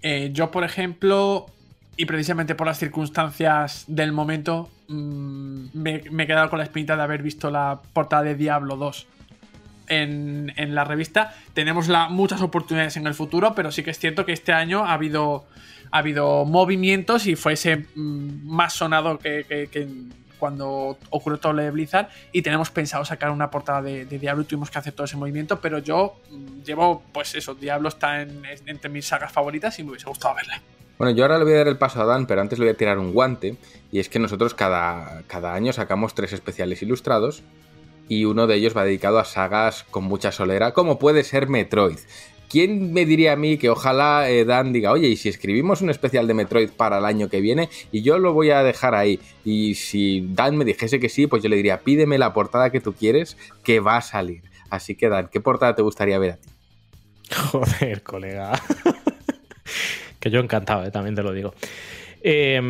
Eh, 0.03 0.31
yo, 0.33 0.53
por 0.53 0.63
ejemplo, 0.63 1.47
y 1.97 2.07
precisamente 2.07 2.55
por 2.55 2.69
las 2.69 2.79
circunstancias 2.79 3.85
del 3.89 4.13
momento, 4.13 4.71
mm, 4.87 5.65
me, 5.75 6.03
me 6.11 6.23
he 6.23 6.27
quedado 6.29 6.49
con 6.49 6.61
la 6.61 6.65
espinita 6.65 6.97
de 6.97 7.03
haber 7.03 7.23
visto 7.23 7.51
la 7.51 7.81
portada 7.93 8.23
de 8.23 8.37
Diablo 8.37 8.77
2 8.77 9.07
en, 9.91 10.75
la 10.75 10.85
revista. 10.85 11.35
Tenemos 11.53 11.89
muchas 12.11 12.41
oportunidades 12.41 12.97
en 12.97 13.07
el 13.07 13.15
futuro, 13.15 13.55
pero 13.55 13.71
sí 13.71 13.83
que 13.83 13.91
es 13.91 13.99
cierto 13.99 14.25
que 14.25 14.33
este 14.33 14.53
año 14.53 14.85
ha 14.85 14.95
habido, 14.95 15.47
ha 15.91 15.99
habido 15.99 16.45
movimientos 16.45 17.27
y 17.27 17.37
fue 17.37 17.55
ese 17.55 17.85
mm, 17.95 18.47
más 18.49 18.73
sonado 18.73 19.19
que, 19.19 19.69
cuando 20.39 20.97
ocurrió 21.11 21.39
todo 21.39 21.53
lo 21.53 21.63
de 21.63 21.71
Blizzard 21.71 22.09
y 22.33 22.41
tenemos 22.41 22.71
pensado 22.71 23.05
sacar 23.05 23.31
una 23.31 23.51
portada 23.51 23.83
de, 23.83 24.07
Diablo 24.07 24.43
y 24.43 24.47
tuvimos 24.47 24.71
que 24.71 24.79
hacer 24.79 24.95
todo 24.95 25.05
ese 25.05 25.19
movimiento, 25.19 25.61
pero 25.61 25.79
yo 25.79 26.17
mm, 26.31 26.63
llevo, 26.63 27.03
pues 27.13 27.35
eso, 27.35 27.55
Diablo 27.55 27.89
está 27.91 28.23
en- 28.23 28.43
entre 28.67 28.89
mis 28.89 29.07
sagas 29.07 29.33
favoritas 29.33 29.79
y 29.79 29.85
me 29.85 29.91
hubiese 29.91 30.07
gustado 30.07 30.35
verla. 30.37 30.63
Bueno, 31.01 31.15
yo 31.17 31.25
ahora 31.25 31.39
le 31.39 31.45
voy 31.45 31.55
a 31.55 31.57
dar 31.57 31.69
el 31.69 31.79
paso 31.79 32.03
a 32.03 32.05
Dan, 32.05 32.27
pero 32.27 32.43
antes 32.43 32.59
le 32.59 32.67
voy 32.67 32.75
a 32.75 32.77
tirar 32.77 32.99
un 32.99 33.15
guante. 33.15 33.57
Y 33.91 34.01
es 34.01 34.11
que 34.11 34.19
nosotros 34.19 34.53
cada, 34.53 35.23
cada 35.29 35.55
año 35.55 35.73
sacamos 35.73 36.15
tres 36.15 36.35
especiales 36.35 36.83
ilustrados. 36.83 37.43
Y 38.11 38.25
uno 38.25 38.49
de 38.49 38.57
ellos 38.57 38.77
va 38.77 38.85
dedicado 38.85 39.21
a 39.21 39.25
sagas 39.25 39.85
con 39.89 40.03
mucha 40.03 40.33
solera, 40.33 40.73
como 40.73 40.99
puede 40.99 41.23
ser 41.23 41.49
Metroid. 41.49 42.01
¿Quién 42.49 42.93
me 42.93 43.07
diría 43.07 43.35
a 43.35 43.37
mí 43.37 43.57
que 43.57 43.71
ojalá 43.71 44.29
eh, 44.29 44.45
Dan 44.45 44.73
diga, 44.73 44.91
oye, 44.91 45.07
y 45.07 45.15
si 45.15 45.29
escribimos 45.29 45.81
un 45.81 45.91
especial 45.91 46.27
de 46.27 46.35
Metroid 46.35 46.71
para 46.71 46.99
el 46.99 47.05
año 47.05 47.29
que 47.29 47.41
viene? 47.41 47.69
Y 47.93 48.03
yo 48.03 48.19
lo 48.19 48.33
voy 48.33 48.51
a 48.51 48.65
dejar 48.65 48.97
ahí. 48.97 49.21
Y 49.45 49.77
si 49.77 50.27
Dan 50.33 50.57
me 50.57 50.65
dijese 50.65 50.99
que 50.99 51.09
sí, 51.09 51.29
pues 51.29 51.45
yo 51.45 51.49
le 51.49 51.55
diría, 51.55 51.83
pídeme 51.83 52.19
la 52.19 52.33
portada 52.33 52.71
que 52.71 52.81
tú 52.81 52.95
quieres, 52.95 53.37
que 53.63 53.79
va 53.79 53.99
a 53.99 54.03
salir. 54.03 54.43
Así 54.71 54.97
que 54.97 55.09
Dan, 55.09 55.29
¿qué 55.31 55.41
portada 55.41 55.77
te 55.77 55.83
gustaría 55.83 56.19
ver 56.19 56.33
a 56.33 56.37
ti? 56.39 56.49
Joder, 57.53 58.03
colega. 58.03 58.61
que 60.19 60.31
yo 60.31 60.41
encantado, 60.41 60.85
eh, 60.85 60.91
también 60.91 61.15
te 61.15 61.23
lo 61.23 61.33
digo. 61.33 61.55
Eh, 62.23 62.61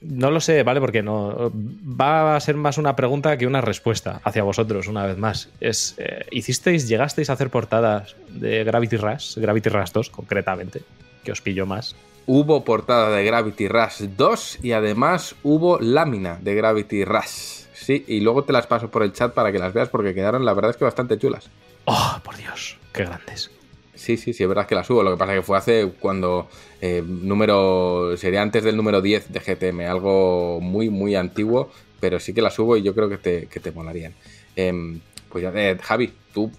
no 0.00 0.30
lo 0.30 0.40
sé, 0.40 0.62
¿vale? 0.62 0.80
Porque 0.80 1.02
no 1.02 1.52
va 1.54 2.36
a 2.36 2.40
ser 2.40 2.56
más 2.56 2.78
una 2.78 2.96
pregunta 2.96 3.36
que 3.36 3.46
una 3.46 3.60
respuesta 3.60 4.20
hacia 4.24 4.42
vosotros, 4.42 4.88
una 4.88 5.06
vez 5.06 5.16
más. 5.16 5.48
Es, 5.60 5.94
eh, 5.98 6.26
¿Hicisteis, 6.30 6.88
llegasteis 6.88 7.30
a 7.30 7.34
hacer 7.34 7.50
portadas 7.50 8.16
de 8.28 8.64
Gravity 8.64 8.96
Rush, 8.96 9.38
Gravity 9.38 9.68
Rush 9.70 9.90
2 9.92 10.10
concretamente, 10.10 10.82
que 11.24 11.32
os 11.32 11.40
pillo 11.40 11.66
más? 11.66 11.96
Hubo 12.26 12.64
portada 12.64 13.10
de 13.10 13.24
Gravity 13.24 13.68
Rush 13.68 14.02
2 14.16 14.58
y 14.62 14.72
además 14.72 15.34
hubo 15.42 15.78
lámina 15.80 16.38
de 16.40 16.54
Gravity 16.54 17.04
Rush. 17.04 17.60
Sí, 17.72 18.04
y 18.06 18.20
luego 18.20 18.44
te 18.44 18.52
las 18.52 18.66
paso 18.66 18.90
por 18.90 19.02
el 19.02 19.12
chat 19.12 19.32
para 19.32 19.50
que 19.50 19.58
las 19.58 19.72
veas 19.72 19.88
porque 19.88 20.14
quedaron, 20.14 20.44
la 20.44 20.52
verdad 20.52 20.72
es 20.72 20.76
que 20.76 20.84
bastante 20.84 21.18
chulas. 21.18 21.48
¡Oh, 21.86 22.20
por 22.22 22.36
Dios! 22.36 22.76
¡Qué 22.92 23.04
grandes! 23.04 23.50
Sí, 23.94 24.16
sí, 24.16 24.32
sí, 24.32 24.42
es 24.42 24.48
verdad 24.48 24.66
que 24.66 24.74
las 24.74 24.88
hubo. 24.88 25.02
Lo 25.02 25.12
que 25.12 25.16
pasa 25.18 25.34
es 25.34 25.40
que 25.40 25.46
fue 25.46 25.58
hace 25.58 25.92
cuando 25.98 26.48
eh, 26.80 27.02
número. 27.06 28.16
sería 28.16 28.42
antes 28.42 28.64
del 28.64 28.76
número 28.76 29.02
10 29.02 29.32
de 29.32 29.40
GTM, 29.40 29.80
algo 29.88 30.60
muy, 30.60 30.88
muy 30.88 31.14
antiguo, 31.14 31.70
pero 32.00 32.18
sí 32.18 32.32
que 32.32 32.42
las 32.42 32.58
hubo 32.58 32.76
y 32.76 32.82
yo 32.82 32.94
creo 32.94 33.08
que 33.08 33.18
te, 33.18 33.46
que 33.46 33.60
te 33.60 33.72
molarían. 33.72 34.14
Em, 34.56 35.00
pues 35.28 35.42
ya, 35.42 35.52
eh, 35.54 35.78
Javi, 35.80 36.12
tú, 36.32 36.50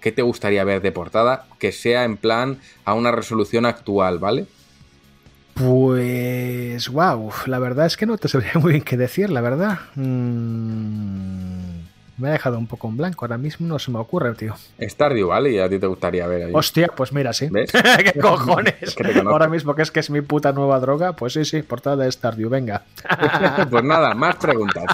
¿qué 0.00 0.12
te 0.12 0.22
gustaría 0.22 0.64
ver 0.64 0.82
de 0.82 0.92
portada? 0.92 1.46
Que 1.58 1.72
sea 1.72 2.04
en 2.04 2.16
plan 2.16 2.58
a 2.84 2.94
una 2.94 3.12
resolución 3.12 3.64
actual, 3.66 4.18
¿vale? 4.18 4.46
Pues, 5.54 6.88
wow, 6.88 7.30
la 7.46 7.58
verdad 7.58 7.86
es 7.86 7.96
que 7.96 8.06
no 8.06 8.16
te 8.16 8.28
sabría 8.28 8.52
muy 8.60 8.72
bien 8.72 8.84
qué 8.84 8.96
decir, 8.96 9.30
la 9.30 9.40
verdad. 9.40 9.78
Mm, 9.94 11.51
me 12.22 12.28
ha 12.28 12.32
dejado 12.32 12.56
un 12.58 12.66
poco 12.66 12.88
en 12.88 12.96
blanco, 12.96 13.24
ahora 13.24 13.36
mismo 13.36 13.66
no 13.66 13.78
se 13.78 13.90
me 13.90 13.98
ocurre, 13.98 14.32
tío. 14.34 14.54
Stardew, 14.80 15.28
¿vale? 15.28 15.50
Y 15.50 15.58
a 15.58 15.68
ti 15.68 15.78
te 15.78 15.86
gustaría 15.86 16.26
ver 16.26 16.44
ahí. 16.46 16.52
Hostia, 16.54 16.88
pues 16.96 17.12
mira, 17.12 17.32
sí. 17.32 17.48
¿Ves? 17.50 17.70
¿Qué 18.12 18.18
cojones? 18.20 18.74
Es 18.80 18.94
que. 18.94 19.02
Ahora 19.26 19.48
mismo 19.48 19.74
que 19.74 19.82
es 19.82 19.90
que 19.90 20.00
es 20.00 20.08
mi 20.08 20.22
puta 20.22 20.52
nueva 20.52 20.80
droga, 20.80 21.14
pues 21.14 21.34
sí, 21.34 21.44
sí, 21.44 21.62
portada 21.62 22.04
de 22.04 22.10
Stardew, 22.12 22.48
venga. 22.48 22.84
pues 23.70 23.84
nada, 23.84 24.14
más 24.14 24.36
preguntas. 24.36 24.84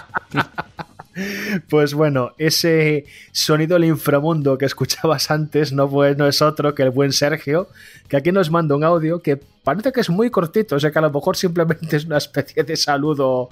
Pues 1.69 1.95
bueno, 1.95 2.33
ese 2.39 3.05
sonido 3.33 3.75
del 3.75 3.87
inframundo 3.87 4.57
que 4.57 4.67
escuchabas 4.67 5.31
antes 5.33 5.73
no, 5.73 5.89
fue- 5.89 6.15
no 6.15 6.29
es 6.29 6.41
otro 6.43 6.75
que 6.77 6.85
el 6.85 6.91
buen 6.91 7.13
Sergio, 7.13 7.69
que 8.09 8.17
aquí 8.17 8.31
nos 8.31 8.51
manda 8.53 8.77
un 8.77 8.85
audio 8.85 9.21
que 9.21 9.37
parece 9.37 9.91
que 9.91 10.01
es 10.01 10.11
muy 10.11 10.31
cortito, 10.31 10.77
o 10.77 10.81
sea 10.81 10.93
que 10.93 10.99
a 10.99 11.03
lo 11.03 11.11
mejor 11.11 11.37
simplemente 11.37 11.97
es 11.97 12.05
una 12.05 12.19
especie 12.19 12.63
de 12.63 12.77
saludo 12.77 13.49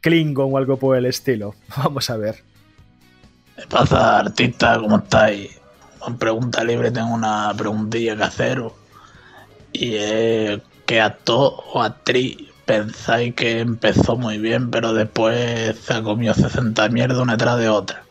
Klingon 0.00 0.52
o 0.52 0.58
algo 0.58 0.76
por 0.76 0.96
el 0.96 1.06
estilo. 1.06 1.54
Vamos 1.76 2.10
a 2.10 2.16
ver. 2.16 2.42
¿Qué 3.56 3.66
pasa, 3.66 4.18
artista? 4.18 4.78
¿Cómo 4.78 4.98
estáis? 4.98 5.60
Con 5.98 6.16
pregunta 6.16 6.64
libre 6.64 6.90
tengo 6.90 7.14
una 7.14 7.52
preguntilla 7.56 8.16
que 8.16 8.22
haceros. 8.22 8.72
Y 9.72 9.94
es, 9.96 10.60
¿qué 10.86 11.00
actor 11.00 11.54
o 11.72 11.82
actriz 11.82 12.38
pensáis 12.64 13.34
que 13.34 13.60
empezó 13.60 14.16
muy 14.16 14.38
bien, 14.38 14.70
pero 14.70 14.94
después 14.94 15.76
se 15.78 15.94
ha 15.94 16.02
comido 16.02 16.34
60 16.34 16.88
mierdas 16.88 17.18
una 17.18 17.32
detrás 17.32 17.58
de 17.58 17.68
otra? 17.68 18.04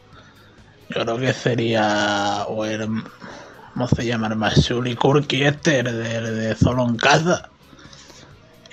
Yo 0.89 1.01
creo 1.01 1.17
que 1.17 1.33
sería... 1.33 2.45
O 2.47 2.65
el, 2.65 3.03
¿Cómo 3.73 3.87
se 3.87 4.05
llama? 4.05 4.27
El 4.27 4.35
Mashuli 4.35 4.95
Kurki 4.95 5.43
este, 5.43 5.79
el 5.79 5.85
de, 5.85 6.31
de 6.31 6.55
Solo 6.55 6.85
en 6.85 6.97
Casa. 6.97 7.49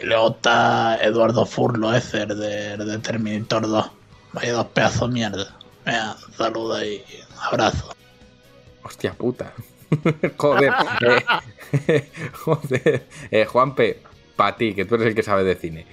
Y 0.01 0.07
luego 0.07 0.33
está 0.33 0.99
Eduardo 1.01 1.47
Furlo 1.47 1.95
ese, 1.95 2.23
el 2.23 2.39
de, 2.39 2.75
el 2.75 2.87
de 2.87 2.99
Terminator 2.99 3.67
2. 3.67 3.91
Vaya 4.35 4.53
dos 4.53 4.67
pedazos 4.67 5.09
de 5.09 5.15
mierda. 5.15 5.59
Venga, 5.89 6.17
saluda 6.37 6.85
y 6.85 7.03
abrazo. 7.51 7.95
Hostia 8.83 9.13
puta. 9.15 9.53
joder. 10.37 10.73
eh, 11.89 12.11
joder. 12.45 13.07
Eh, 13.31 13.45
Juanpe, 13.47 14.03
para 14.37 14.57
ti, 14.57 14.75
que 14.75 14.85
tú 14.85 14.97
eres 14.97 15.09
el 15.09 15.15
que 15.15 15.23
sabe 15.23 15.45
de 15.45 15.55
cine. 15.57 15.87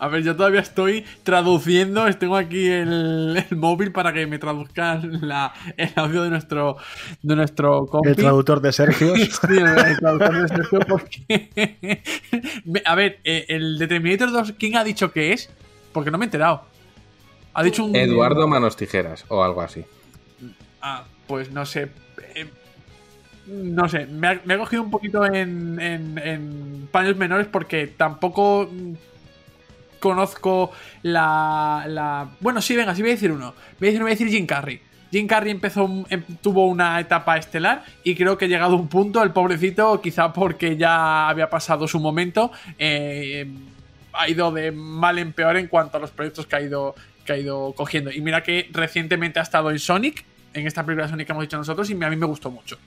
A 0.00 0.06
ver, 0.06 0.22
yo 0.22 0.36
todavía 0.36 0.60
estoy 0.60 1.04
traduciendo, 1.24 2.08
tengo 2.14 2.36
aquí 2.36 2.68
el, 2.68 3.44
el 3.50 3.56
móvil 3.56 3.90
para 3.90 4.12
que 4.12 4.28
me 4.28 4.38
traduzcan 4.38 5.18
la- 5.26 5.52
el 5.76 5.90
audio 5.96 6.22
de 6.22 6.30
nuestro, 6.30 6.76
de 7.20 7.34
nuestro 7.34 7.84
compi. 7.86 8.10
El 8.10 8.14
traductor 8.16 8.60
de 8.60 8.72
Sergio. 8.72 9.14
Sí, 9.16 9.28
el 9.58 9.98
traductor 9.98 10.42
de 10.42 10.48
Sergio, 10.48 10.78
porque... 10.88 12.02
A 12.84 12.94
ver, 12.94 13.18
eh, 13.24 13.46
el 13.48 13.76
de 13.78 13.88
Terminator 13.88 14.30
2, 14.30 14.54
¿quién 14.56 14.76
ha 14.76 14.84
dicho 14.84 15.10
que 15.10 15.32
es? 15.32 15.50
Porque 15.92 16.12
no 16.12 16.18
me 16.18 16.26
he 16.26 16.28
enterado. 16.28 16.62
Ha 17.58 17.62
dicho 17.64 17.84
un... 17.84 17.96
Eduardo 17.96 18.46
Manos 18.46 18.76
Tijeras 18.76 19.24
o 19.28 19.42
algo 19.42 19.60
así. 19.62 19.84
Ah, 20.80 21.04
pues 21.26 21.50
no 21.50 21.66
sé. 21.66 21.88
Eh, 22.34 22.48
no 23.48 23.88
sé, 23.88 24.06
me 24.06 24.28
ha, 24.28 24.40
me 24.44 24.54
ha 24.54 24.58
cogido 24.58 24.82
un 24.82 24.90
poquito 24.90 25.24
en, 25.26 25.80
en- 25.80 26.18
en 26.18 26.88
paños 26.92 27.16
menores 27.16 27.46
porque 27.50 27.86
tampoco 27.88 28.68
conozco 29.98 30.70
la, 31.02 31.84
la- 31.88 32.28
Bueno, 32.40 32.60
sí, 32.60 32.76
venga, 32.76 32.94
sí 32.94 33.02
voy 33.02 33.10
a 33.10 33.14
decir 33.14 33.32
uno. 33.32 33.54
Voy 33.80 33.88
a 33.88 33.90
decir, 33.90 34.00
voy 34.02 34.10
a 34.10 34.14
decir 34.14 34.28
Jim 34.28 34.46
Carrey. 34.46 34.80
Jim 35.10 35.26
Carrey 35.26 35.50
empezó, 35.50 35.84
un- 35.84 36.06
em- 36.10 36.22
tuvo 36.42 36.66
una 36.68 37.00
etapa 37.00 37.36
estelar 37.38 37.84
y 38.04 38.14
creo 38.14 38.36
que 38.38 38.44
ha 38.44 38.48
llegado 38.48 38.76
un 38.76 38.88
punto, 38.88 39.22
el 39.22 39.32
pobrecito, 39.32 40.00
quizá 40.00 40.32
porque 40.32 40.76
ya 40.76 41.28
había 41.28 41.48
pasado 41.50 41.88
su 41.88 41.98
momento, 41.98 42.52
eh, 42.78 43.50
ha 44.12 44.28
ido 44.28 44.50
de 44.52 44.70
mal 44.70 45.18
en 45.18 45.32
peor 45.32 45.56
en 45.56 45.66
cuanto 45.68 45.96
a 45.96 46.00
los 46.00 46.10
proyectos 46.10 46.46
que 46.46 46.56
ha 46.56 46.60
ido, 46.60 46.94
que 47.28 47.34
ha 47.34 47.38
ido 47.38 47.74
cogiendo. 47.74 48.10
Y 48.10 48.22
mira 48.22 48.42
que 48.42 48.70
recientemente 48.72 49.38
ha 49.38 49.42
estado 49.42 49.70
en 49.70 49.78
Sonic, 49.78 50.24
en 50.54 50.66
esta 50.66 50.82
película 50.82 51.04
de 51.04 51.10
Sonic 51.10 51.26
que 51.26 51.32
hemos 51.32 51.44
dicho 51.44 51.58
nosotros, 51.58 51.90
y 51.90 51.92
a 51.92 52.08
mí 52.08 52.16
me 52.16 52.24
gustó 52.24 52.50
mucho. 52.50 52.78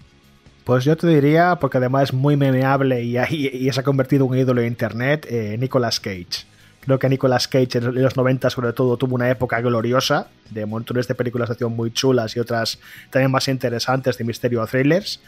Pues 0.63 0.83
yo 0.83 0.97
te 0.97 1.07
diría, 1.07 1.57
porque 1.57 1.77
además 1.77 2.05
es 2.05 2.13
muy 2.13 2.37
memeable 2.37 3.03
y, 3.03 3.17
y, 3.17 3.67
y 3.67 3.71
se 3.71 3.79
ha 3.79 3.83
convertido 3.83 4.25
en 4.25 4.31
un 4.31 4.37
ídolo 4.39 4.61
de 4.61 4.67
internet, 4.67 5.27
eh, 5.29 5.57
Nicolas 5.59 5.99
Cage. 5.99 6.45
Creo 6.79 6.97
que 6.97 7.07
Nicolas 7.07 7.47
Cage 7.47 7.77
en 7.77 8.01
los 8.01 8.17
90 8.17 8.49
sobre 8.49 8.73
todo 8.73 8.97
tuvo 8.97 9.13
una 9.13 9.29
época 9.29 9.61
gloriosa 9.61 10.27
de 10.49 10.65
montones 10.65 11.07
de 11.07 11.13
películas 11.13 11.49
de 11.49 11.53
acción 11.53 11.75
muy 11.75 11.91
chulas 11.91 12.35
y 12.35 12.39
otras 12.39 12.79
también 13.11 13.29
más 13.29 13.47
interesantes 13.47 14.17
de 14.17 14.23
misterio 14.23 14.63
o 14.63 14.65
thrillers. 14.67 15.19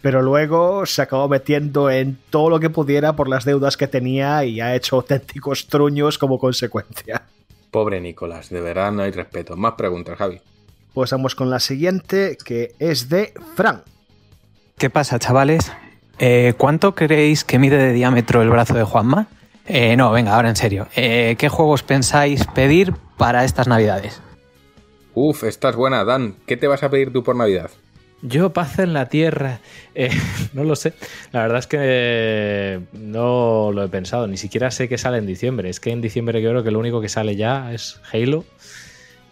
Pero 0.00 0.22
luego 0.22 0.86
se 0.86 1.02
acabó 1.02 1.28
metiendo 1.28 1.90
en 1.90 2.16
todo 2.30 2.48
lo 2.48 2.58
que 2.58 2.70
pudiera 2.70 3.14
por 3.14 3.28
las 3.28 3.44
deudas 3.44 3.76
que 3.76 3.86
tenía 3.86 4.44
y 4.46 4.62
ha 4.62 4.74
hecho 4.74 4.96
auténticos 4.96 5.66
truños 5.66 6.16
como 6.16 6.38
consecuencia. 6.38 7.22
Pobre 7.72 8.02
Nicolás, 8.02 8.50
de 8.50 8.60
verdad 8.60 8.92
no 8.92 9.02
hay 9.02 9.10
respeto. 9.12 9.56
Más 9.56 9.72
preguntas, 9.72 10.18
Javi. 10.18 10.40
Pues 10.92 11.10
vamos 11.10 11.34
con 11.34 11.48
la 11.48 11.58
siguiente, 11.58 12.36
que 12.44 12.74
es 12.78 13.08
de 13.08 13.32
Fran. 13.56 13.82
¿Qué 14.76 14.90
pasa, 14.90 15.18
chavales? 15.18 15.72
Eh, 16.18 16.52
¿Cuánto 16.58 16.94
creéis 16.94 17.44
que 17.44 17.58
mide 17.58 17.78
de 17.78 17.94
diámetro 17.94 18.42
el 18.42 18.50
brazo 18.50 18.74
de 18.74 18.84
Juanma? 18.84 19.26
Eh, 19.64 19.96
no, 19.96 20.12
venga, 20.12 20.34
ahora 20.36 20.50
en 20.50 20.56
serio. 20.56 20.86
Eh, 20.94 21.34
¿Qué 21.38 21.48
juegos 21.48 21.82
pensáis 21.82 22.46
pedir 22.48 22.92
para 23.16 23.42
estas 23.44 23.66
navidades? 23.66 24.20
Uf, 25.14 25.44
esta 25.44 25.70
es 25.70 25.76
buena, 25.76 26.04
Dan. 26.04 26.36
¿Qué 26.46 26.58
te 26.58 26.66
vas 26.66 26.82
a 26.82 26.90
pedir 26.90 27.10
tú 27.10 27.22
por 27.22 27.36
Navidad? 27.36 27.70
Yo 28.22 28.52
paz 28.52 28.78
en 28.78 28.92
la 28.92 29.08
tierra. 29.08 29.58
Eh, 29.94 30.10
no 30.52 30.62
lo 30.64 30.76
sé. 30.76 30.94
La 31.32 31.42
verdad 31.42 31.58
es 31.58 31.66
que 31.66 32.80
no 32.92 33.72
lo 33.72 33.82
he 33.82 33.88
pensado. 33.88 34.28
Ni 34.28 34.36
siquiera 34.36 34.70
sé 34.70 34.88
que 34.88 34.96
sale 34.96 35.18
en 35.18 35.26
diciembre. 35.26 35.68
Es 35.68 35.80
que 35.80 35.90
en 35.90 36.00
diciembre 36.00 36.40
yo 36.40 36.50
creo 36.50 36.62
que 36.62 36.70
lo 36.70 36.78
único 36.78 37.00
que 37.00 37.08
sale 37.08 37.34
ya 37.34 37.72
es 37.72 38.00
Halo 38.12 38.44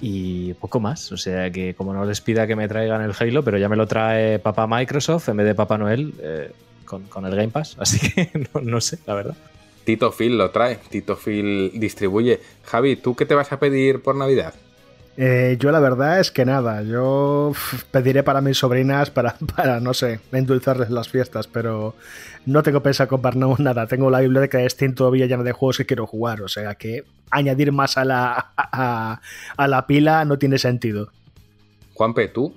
y 0.00 0.54
poco 0.54 0.80
más. 0.80 1.12
O 1.12 1.16
sea 1.16 1.50
que 1.52 1.74
como 1.74 1.94
no 1.94 2.04
les 2.04 2.20
pida 2.20 2.48
que 2.48 2.56
me 2.56 2.66
traigan 2.66 3.00
el 3.02 3.14
Halo, 3.18 3.44
pero 3.44 3.58
ya 3.58 3.68
me 3.68 3.76
lo 3.76 3.86
trae 3.86 4.40
papá 4.40 4.66
Microsoft 4.66 5.28
en 5.28 5.36
vez 5.36 5.46
de 5.46 5.54
papá 5.54 5.78
Noel 5.78 6.12
eh, 6.20 6.50
con, 6.84 7.04
con, 7.04 7.24
el 7.26 7.36
Game 7.36 7.50
Pass. 7.50 7.76
Así 7.78 8.10
que 8.10 8.30
no, 8.52 8.60
no, 8.60 8.80
sé, 8.80 8.98
la 9.06 9.14
verdad. 9.14 9.36
Tito 9.84 10.10
Phil 10.10 10.36
lo 10.36 10.50
trae. 10.50 10.78
Tito 10.88 11.16
Phil 11.16 11.70
distribuye. 11.74 12.40
Javi, 12.64 12.96
¿tú 12.96 13.14
qué 13.14 13.24
te 13.24 13.34
vas 13.34 13.52
a 13.52 13.60
pedir 13.60 14.02
por 14.02 14.16
Navidad? 14.16 14.54
Eh, 15.22 15.58
yo 15.60 15.70
la 15.70 15.80
verdad 15.80 16.18
es 16.18 16.30
que 16.30 16.46
nada, 16.46 16.82
yo 16.82 17.52
pediré 17.90 18.22
para 18.22 18.40
mis 18.40 18.56
sobrinas 18.56 19.10
para, 19.10 19.34
para, 19.54 19.78
no 19.78 19.92
sé, 19.92 20.18
endulzarles 20.32 20.88
las 20.88 21.10
fiestas, 21.10 21.46
pero 21.46 21.94
no 22.46 22.62
tengo 22.62 22.82
pensado 22.82 23.10
comprarnos 23.10 23.60
nada. 23.60 23.86
Tengo 23.86 24.08
la 24.08 24.20
biblioteca 24.20 24.56
de 24.56 24.70
Steam 24.70 24.94
todavía 24.94 25.26
llena 25.26 25.42
de 25.42 25.52
juegos 25.52 25.76
que 25.76 25.84
quiero 25.84 26.06
jugar, 26.06 26.40
o 26.40 26.48
sea 26.48 26.74
que 26.74 27.04
añadir 27.30 27.70
más 27.70 27.98
a 27.98 28.06
la, 28.06 28.52
a, 28.56 29.20
a 29.58 29.68
la 29.68 29.86
pila 29.86 30.24
no 30.24 30.38
tiene 30.38 30.56
sentido. 30.56 31.10
Juanpe, 31.92 32.28
¿tú? 32.28 32.54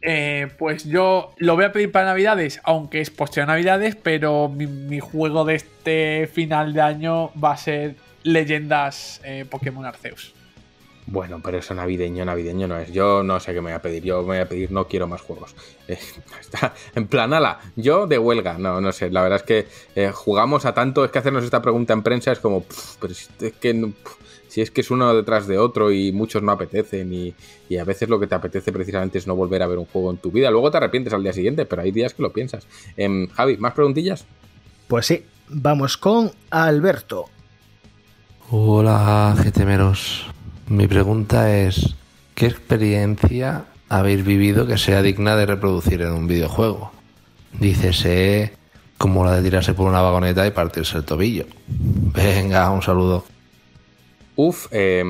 Eh, 0.00 0.46
pues 0.58 0.84
yo 0.84 1.34
lo 1.38 1.56
voy 1.56 1.64
a 1.64 1.72
pedir 1.72 1.90
para 1.90 2.06
Navidades, 2.06 2.60
aunque 2.62 3.00
es 3.00 3.10
posterior 3.10 3.50
a 3.50 3.54
Navidades, 3.54 3.96
pero 3.96 4.48
mi, 4.48 4.68
mi, 4.68 5.00
juego 5.00 5.44
de 5.44 5.56
este 5.56 6.30
final 6.32 6.72
de 6.72 6.82
año 6.82 7.32
va 7.32 7.54
a 7.54 7.56
ser 7.56 7.96
Leyendas 8.22 9.20
eh, 9.24 9.44
Pokémon 9.50 9.84
Arceus. 9.84 10.35
Bueno, 11.08 11.40
pero 11.42 11.58
eso 11.58 11.72
navideño, 11.72 12.24
navideño 12.24 12.66
no 12.66 12.76
es. 12.78 12.90
Yo 12.92 13.22
no 13.22 13.38
sé 13.38 13.54
qué 13.54 13.60
me 13.60 13.70
voy 13.70 13.74
a 13.74 13.82
pedir. 13.82 14.02
Yo 14.02 14.20
me 14.22 14.26
voy 14.26 14.38
a 14.38 14.48
pedir, 14.48 14.72
no 14.72 14.88
quiero 14.88 15.06
más 15.06 15.20
juegos. 15.20 15.54
Eh, 15.88 16.00
está 16.40 16.74
en 16.96 17.06
plan, 17.06 17.32
ala, 17.32 17.60
yo 17.76 18.08
de 18.08 18.18
huelga. 18.18 18.58
No, 18.58 18.80
no 18.80 18.90
sé. 18.90 19.08
La 19.08 19.22
verdad 19.22 19.36
es 19.36 19.44
que 19.44 19.68
eh, 19.94 20.10
jugamos 20.12 20.64
a 20.64 20.74
tanto. 20.74 21.04
Es 21.04 21.12
que 21.12 21.20
hacernos 21.20 21.44
esta 21.44 21.62
pregunta 21.62 21.92
en 21.92 22.02
prensa 22.02 22.32
es 22.32 22.40
como, 22.40 22.62
pff, 22.62 22.96
pero 23.00 23.12
es 23.12 23.52
que 23.60 23.72
pff, 23.72 24.16
si 24.48 24.62
es 24.62 24.72
que 24.72 24.80
es 24.80 24.90
uno 24.90 25.14
detrás 25.14 25.46
de 25.46 25.58
otro 25.58 25.92
y 25.92 26.10
muchos 26.10 26.42
no 26.42 26.50
apetecen. 26.50 27.12
Y, 27.12 27.34
y, 27.68 27.76
a 27.76 27.84
veces 27.84 28.08
lo 28.08 28.18
que 28.18 28.26
te 28.26 28.34
apetece 28.34 28.72
precisamente 28.72 29.18
es 29.18 29.28
no 29.28 29.36
volver 29.36 29.62
a 29.62 29.68
ver 29.68 29.78
un 29.78 29.86
juego 29.86 30.10
en 30.10 30.16
tu 30.16 30.32
vida. 30.32 30.50
Luego 30.50 30.72
te 30.72 30.78
arrepientes 30.78 31.12
al 31.12 31.22
día 31.22 31.32
siguiente, 31.32 31.66
pero 31.66 31.82
hay 31.82 31.92
días 31.92 32.14
que 32.14 32.22
lo 32.22 32.32
piensas. 32.32 32.66
Eh, 32.96 33.28
Javi, 33.32 33.56
¿más 33.58 33.74
preguntillas? 33.74 34.26
Pues 34.88 35.06
sí, 35.06 35.24
vamos 35.48 35.96
con 35.96 36.32
Alberto. 36.50 37.26
Hola, 38.50 39.36
GTMeros. 39.38 40.35
Mi 40.68 40.88
pregunta 40.88 41.56
es, 41.56 41.94
¿qué 42.34 42.46
experiencia 42.46 43.66
habéis 43.88 44.24
vivido 44.24 44.66
que 44.66 44.78
sea 44.78 45.00
digna 45.00 45.36
de 45.36 45.46
reproducir 45.46 46.02
en 46.02 46.12
un 46.12 46.26
videojuego? 46.26 46.90
Dícese 47.52 48.52
como 48.98 49.24
la 49.24 49.36
de 49.36 49.42
tirarse 49.44 49.74
por 49.74 49.88
una 49.88 50.00
vagoneta 50.00 50.44
y 50.44 50.50
partirse 50.50 50.98
el 50.98 51.04
tobillo. 51.04 51.46
Venga, 51.68 52.68
un 52.70 52.82
saludo. 52.82 53.24
Uf, 54.34 54.66
eh, 54.72 55.04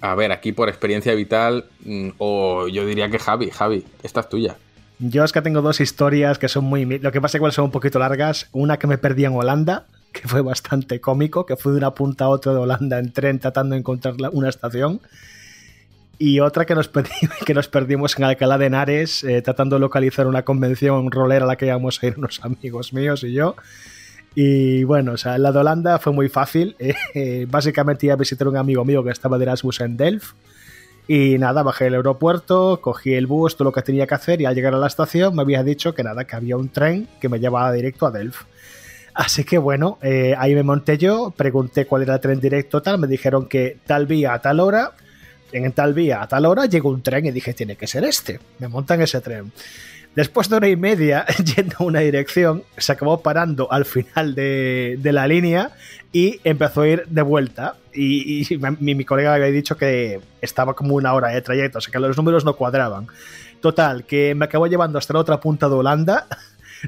a 0.00 0.14
ver, 0.14 0.30
aquí 0.30 0.52
por 0.52 0.68
experiencia 0.68 1.14
vital, 1.14 1.64
mm, 1.84 2.10
o 2.18 2.68
yo 2.68 2.86
diría 2.86 3.10
que 3.10 3.18
Javi, 3.18 3.50
Javi, 3.50 3.84
esta 4.04 4.20
es 4.20 4.28
tuya. 4.28 4.56
Yo 5.00 5.24
es 5.24 5.32
que 5.32 5.42
tengo 5.42 5.62
dos 5.62 5.80
historias 5.80 6.38
que 6.38 6.48
son 6.48 6.64
muy... 6.64 6.84
Lo 7.00 7.10
que 7.10 7.20
pasa 7.20 7.38
es 7.38 7.42
que 7.42 7.50
son 7.50 7.66
un 7.66 7.70
poquito 7.72 7.98
largas. 7.98 8.48
Una 8.52 8.78
que 8.78 8.86
me 8.86 8.98
perdí 8.98 9.24
en 9.24 9.34
Holanda, 9.34 9.86
que 10.20 10.28
fue 10.28 10.42
bastante 10.42 11.00
cómico, 11.00 11.46
que 11.46 11.56
fue 11.56 11.72
de 11.72 11.78
una 11.78 11.92
punta 11.92 12.24
a 12.24 12.28
otra 12.28 12.52
de 12.52 12.58
Holanda 12.58 12.98
en 12.98 13.12
tren 13.12 13.38
tratando 13.38 13.74
de 13.74 13.80
encontrar 13.80 14.14
una 14.32 14.48
estación. 14.48 15.00
Y 16.18 16.40
otra 16.40 16.64
que 16.64 16.74
nos, 16.74 16.88
que 17.46 17.54
perdimos 17.70 18.18
en 18.18 18.24
Alcalá 18.24 18.58
de 18.58 18.66
Henares, 18.66 19.22
eh, 19.24 19.42
tratando 19.42 19.76
de 19.76 19.80
localizar 19.80 20.26
una 20.26 20.44
convención 20.44 21.10
rolera 21.10 21.44
a 21.44 21.48
la 21.48 21.56
que 21.56 21.66
íbamos 21.66 22.02
a 22.02 22.06
ir 22.06 22.14
unos 22.16 22.40
amigos 22.44 22.92
míos 22.92 23.22
y 23.24 23.32
yo. 23.32 23.56
Y 24.34 24.84
bueno, 24.84 25.12
o 25.12 25.16
sea, 25.16 25.38
la 25.38 25.50
de 25.52 25.58
Holanda 25.58 25.98
fue 25.98 26.12
muy 26.12 26.28
fácil. 26.28 26.76
Eh, 27.14 27.46
básicamente 27.48 28.04
iba 28.06 28.12
a 28.12 28.18
visitar 28.18 28.46
un 28.46 28.58
amigo 28.58 28.84
mío 28.84 29.02
que 29.02 29.10
estaba 29.10 29.38
de 29.38 29.44
Erasmus 29.44 29.80
en 29.80 29.96
Delft. 29.96 30.34
Y 31.08 31.38
nada, 31.38 31.62
bajé 31.62 31.86
el 31.86 31.94
aeropuerto, 31.94 32.80
cogí 32.82 33.14
el 33.14 33.26
bus, 33.26 33.56
todo 33.56 33.66
lo 33.66 33.72
que 33.72 33.80
tenía 33.80 34.06
que 34.06 34.14
hacer. 34.14 34.40
Y 34.40 34.44
al 34.44 34.54
llegar 34.54 34.74
a 34.74 34.78
la 34.78 34.86
estación 34.86 35.34
me 35.34 35.42
había 35.42 35.62
dicho 35.62 35.94
que 35.94 36.02
nada, 36.02 36.24
que 36.24 36.36
había 36.36 36.56
un 36.56 36.68
tren 36.68 37.08
que 37.20 37.28
me 37.28 37.38
llevaba 37.38 37.72
directo 37.72 38.06
a 38.06 38.10
Delft. 38.10 38.42
Así 39.16 39.44
que 39.44 39.56
bueno, 39.56 39.98
eh, 40.02 40.34
ahí 40.36 40.54
me 40.54 40.62
monté 40.62 40.98
yo, 40.98 41.32
pregunté 41.34 41.86
cuál 41.86 42.02
era 42.02 42.14
el 42.14 42.20
tren 42.20 42.38
directo, 42.38 42.82
tal, 42.82 42.98
me 42.98 43.06
dijeron 43.06 43.48
que 43.48 43.78
tal 43.86 44.04
vía 44.04 44.34
a 44.34 44.42
tal 44.42 44.60
hora, 44.60 44.92
en 45.52 45.72
tal 45.72 45.94
vía 45.94 46.20
a 46.20 46.28
tal 46.28 46.44
hora 46.44 46.66
llegó 46.66 46.90
un 46.90 47.00
tren 47.00 47.24
y 47.24 47.30
dije, 47.30 47.54
tiene 47.54 47.76
que 47.76 47.86
ser 47.86 48.04
este, 48.04 48.40
me 48.58 48.68
montan 48.68 49.00
ese 49.00 49.22
tren. 49.22 49.52
Después 50.14 50.50
de 50.50 50.56
hora 50.56 50.68
y 50.68 50.76
media 50.76 51.24
yendo 51.56 51.76
a 51.78 51.84
una 51.84 52.00
dirección, 52.00 52.62
se 52.76 52.92
acabó 52.92 53.22
parando 53.22 53.72
al 53.72 53.86
final 53.86 54.34
de, 54.34 54.98
la 55.02 55.26
línea 55.26 55.70
y 56.12 56.38
empezó 56.44 56.82
a 56.82 56.88
ir 56.88 57.06
de 57.06 57.22
vuelta. 57.22 57.76
Y, 57.94 58.42
y 58.42 58.58
mi, 58.80 58.94
mi, 58.94 59.04
colega 59.06 59.32
había 59.32 59.46
dicho 59.46 59.78
que 59.78 60.20
estaba 60.42 60.74
como 60.74 60.94
una 60.94 61.14
hora 61.14 61.28
de 61.28 61.40
trayecto, 61.40 61.78
o 61.78 61.80
sea 61.80 61.90
que 61.90 61.98
los 61.98 62.18
números 62.18 62.44
no 62.44 62.54
cuadraban. 62.54 63.06
Total, 63.62 64.04
que 64.04 64.34
me 64.34 64.44
acabó 64.44 64.66
llevando 64.66 64.98
hasta 64.98 65.14
la 65.14 65.20
otra 65.20 65.40
punta 65.40 65.70
de 65.70 65.74
Holanda 65.74 66.26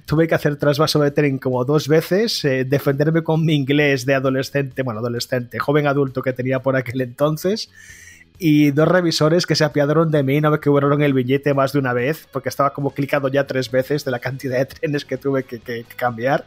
tuve 0.05 0.28
que 0.28 0.34
hacer 0.34 0.57
trasvaso 0.57 1.00
de 1.00 1.10
tren 1.10 1.39
como 1.39 1.65
dos 1.65 1.89
veces, 1.89 2.44
eh, 2.44 2.65
defenderme 2.65 3.23
con 3.23 3.44
mi 3.44 3.55
inglés 3.55 4.07
de 4.07 4.15
adolescente, 4.15 4.83
bueno, 4.83 5.00
adolescente, 5.00 5.58
joven 5.58 5.86
adulto 5.86 6.23
que 6.23 6.33
tenía 6.33 6.60
por 6.60 6.76
aquel 6.76 7.00
entonces, 7.00 7.70
y 8.39 8.70
dos 8.70 8.89
revisores 8.89 9.47
que 9.47 9.57
se 9.57 9.65
apiadaron 9.65 10.10
de 10.10 10.23
mí 10.23 10.36
y 10.36 10.41
no 10.41 10.50
me 10.50 10.60
quebraron 10.60 11.02
el 11.02 11.12
billete 11.12 11.55
más 11.55 11.73
de 11.73 11.81
una 11.81 11.92
vez, 11.92 12.28
porque 12.33 12.49
estaba 12.49 12.73
como 12.73 12.94
clicado 12.94 13.28
ya 13.28 13.47
tres 13.47 13.70
veces 13.70 14.05
de 14.05 14.10
la 14.10 14.20
cantidad 14.20 14.58
de 14.58 14.67
trenes 14.67 15.05
que 15.05 15.17
tuve 15.17 15.44
que, 15.44 15.58
que, 15.58 15.84
que 15.84 15.97
cambiar. 15.97 16.47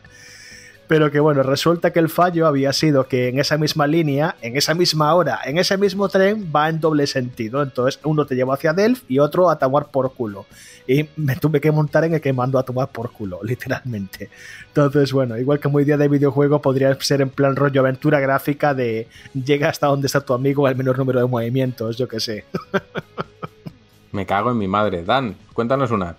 Pero 0.92 1.10
que 1.10 1.22
bueno, 1.22 1.42
resulta 1.42 1.94
que 1.94 2.00
el 2.00 2.10
fallo 2.10 2.46
había 2.46 2.74
sido 2.74 3.08
que 3.08 3.30
en 3.30 3.40
esa 3.40 3.58
misma 3.58 3.88
línea, 3.88 4.36
en 4.42 4.58
esa 4.58 4.74
misma 4.74 5.16
hora, 5.16 5.40
en 5.46 5.58
ese 5.58 5.78
mismo 5.78 6.10
tren 6.10 6.52
va 6.54 6.68
en 6.68 6.82
doble 6.82 7.08
sentido. 7.08 7.64
Entonces 7.64 8.02
uno 8.04 8.26
te 8.26 8.36
lleva 8.36 8.56
hacia 8.56 8.74
Delft 8.74 9.10
y 9.10 9.20
otro 9.20 9.50
a 9.50 9.58
tomar 9.58 9.88
por 9.88 10.12
culo. 10.14 10.48
Y 10.86 11.08
me 11.16 11.38
tuve 11.38 11.62
que 11.62 11.72
montar 11.72 12.04
en 12.04 12.16
el 12.16 12.20
que 12.20 12.34
mando 12.34 12.60
a 12.60 12.64
tomar 12.64 12.90
por 12.90 13.10
culo, 13.14 13.40
literalmente. 13.44 14.30
Entonces, 14.68 15.14
bueno, 15.14 15.38
igual 15.38 15.62
que 15.62 15.70
muy 15.70 15.86
día 15.86 15.96
de 15.96 16.10
videojuego, 16.10 16.62
podría 16.62 16.94
ser 17.00 17.22
en 17.22 17.30
plan 17.30 17.56
rollo 17.56 17.80
aventura 17.80 18.20
gráfica 18.20 18.74
de 18.74 19.08
llega 19.34 19.70
hasta 19.70 19.88
donde 19.88 20.08
está 20.08 20.20
tu 20.20 20.34
amigo 20.34 20.68
al 20.68 20.76
menor 20.76 20.98
número 20.98 21.22
de 21.22 21.26
movimientos, 21.26 21.98
yo 21.98 22.10
que 22.10 22.20
sé. 22.20 22.44
Me 24.12 24.26
cago 24.26 24.52
en 24.52 24.58
mi 24.58 24.68
madre. 24.68 25.06
Dan, 25.06 25.38
cuéntanos 25.54 25.90
una. 25.90 26.18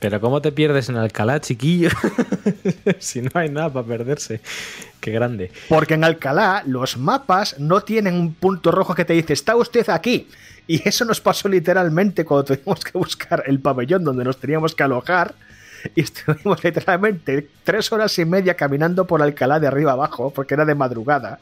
Pero 0.00 0.20
¿cómo 0.20 0.40
te 0.40 0.52
pierdes 0.52 0.88
en 0.88 0.96
Alcalá, 0.96 1.40
chiquillo? 1.40 1.90
si 2.98 3.20
no 3.20 3.30
hay 3.34 3.48
nada 3.48 3.72
para 3.72 3.86
perderse. 3.86 4.40
Qué 5.00 5.10
grande. 5.10 5.50
Porque 5.68 5.94
en 5.94 6.04
Alcalá 6.04 6.62
los 6.66 6.96
mapas 6.96 7.58
no 7.58 7.80
tienen 7.80 8.14
un 8.14 8.34
punto 8.34 8.70
rojo 8.70 8.94
que 8.94 9.04
te 9.04 9.14
dice, 9.14 9.32
está 9.32 9.56
usted 9.56 9.88
aquí. 9.90 10.28
Y 10.68 10.86
eso 10.88 11.04
nos 11.04 11.20
pasó 11.20 11.48
literalmente 11.48 12.24
cuando 12.24 12.44
tuvimos 12.44 12.84
que 12.84 12.96
buscar 12.96 13.42
el 13.46 13.58
pabellón 13.58 14.04
donde 14.04 14.22
nos 14.22 14.38
teníamos 14.38 14.74
que 14.74 14.84
alojar. 14.84 15.34
Y 15.94 16.02
estuvimos 16.02 16.62
literalmente 16.62 17.48
tres 17.64 17.90
horas 17.92 18.16
y 18.18 18.24
media 18.24 18.54
caminando 18.54 19.06
por 19.06 19.22
Alcalá 19.22 19.58
de 19.58 19.66
arriba 19.66 19.92
abajo, 19.92 20.30
porque 20.30 20.54
era 20.54 20.64
de 20.64 20.74
madrugada. 20.74 21.38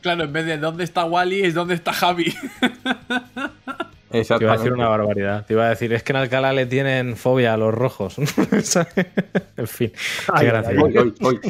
Claro, 0.00 0.24
en 0.24 0.32
vez 0.32 0.46
de 0.46 0.58
dónde 0.58 0.84
está 0.84 1.04
Wally 1.04 1.42
es 1.42 1.54
dónde 1.54 1.74
está 1.74 1.92
Javi. 1.92 2.34
Te 4.22 4.44
iba 4.44 4.52
a 4.52 4.56
decir 4.56 4.72
una 4.72 4.88
barbaridad. 4.88 5.44
Te 5.46 5.54
iba 5.54 5.66
a 5.66 5.70
decir, 5.70 5.92
es 5.92 6.02
que 6.02 6.12
en 6.12 6.16
Alcalá 6.16 6.52
le 6.52 6.66
tienen 6.66 7.16
fobia 7.16 7.54
a 7.54 7.56
los 7.56 7.74
rojos. 7.74 8.16
en 9.56 9.66
fin, 9.66 9.90
qué 9.90 10.32
Ay, 10.32 10.46
gracia. 10.46 10.70
ay, 10.70 10.78
Hoy, 10.78 10.96
hoy, 10.96 11.14
hoy. 11.22 11.40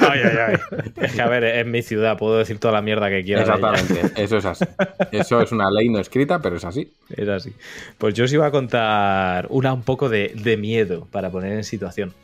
Ay, 0.00 0.20
ay, 0.24 0.36
ay. 0.48 0.56
Es 0.96 1.12
que, 1.12 1.22
a 1.22 1.28
ver, 1.28 1.44
es 1.44 1.66
mi 1.66 1.82
ciudad, 1.82 2.16
puedo 2.16 2.38
decir 2.38 2.58
toda 2.58 2.72
la 2.74 2.82
mierda 2.82 3.08
que 3.10 3.22
quiera. 3.22 3.42
Exactamente. 3.42 4.22
Eso 4.22 4.38
es 4.38 4.44
así. 4.44 4.64
Eso 5.12 5.40
es 5.40 5.52
una 5.52 5.70
ley 5.70 5.88
no 5.88 5.98
escrita, 6.00 6.40
pero 6.40 6.56
es 6.56 6.64
así. 6.64 6.90
Es 7.10 7.28
así. 7.28 7.52
Pues 7.98 8.14
yo 8.14 8.24
os 8.24 8.32
iba 8.32 8.46
a 8.46 8.50
contar 8.50 9.46
una 9.50 9.72
un 9.72 9.82
poco 9.82 10.08
de, 10.08 10.32
de 10.34 10.56
miedo 10.56 11.06
para 11.10 11.30
poner 11.30 11.52
en 11.52 11.64
situación. 11.64 12.14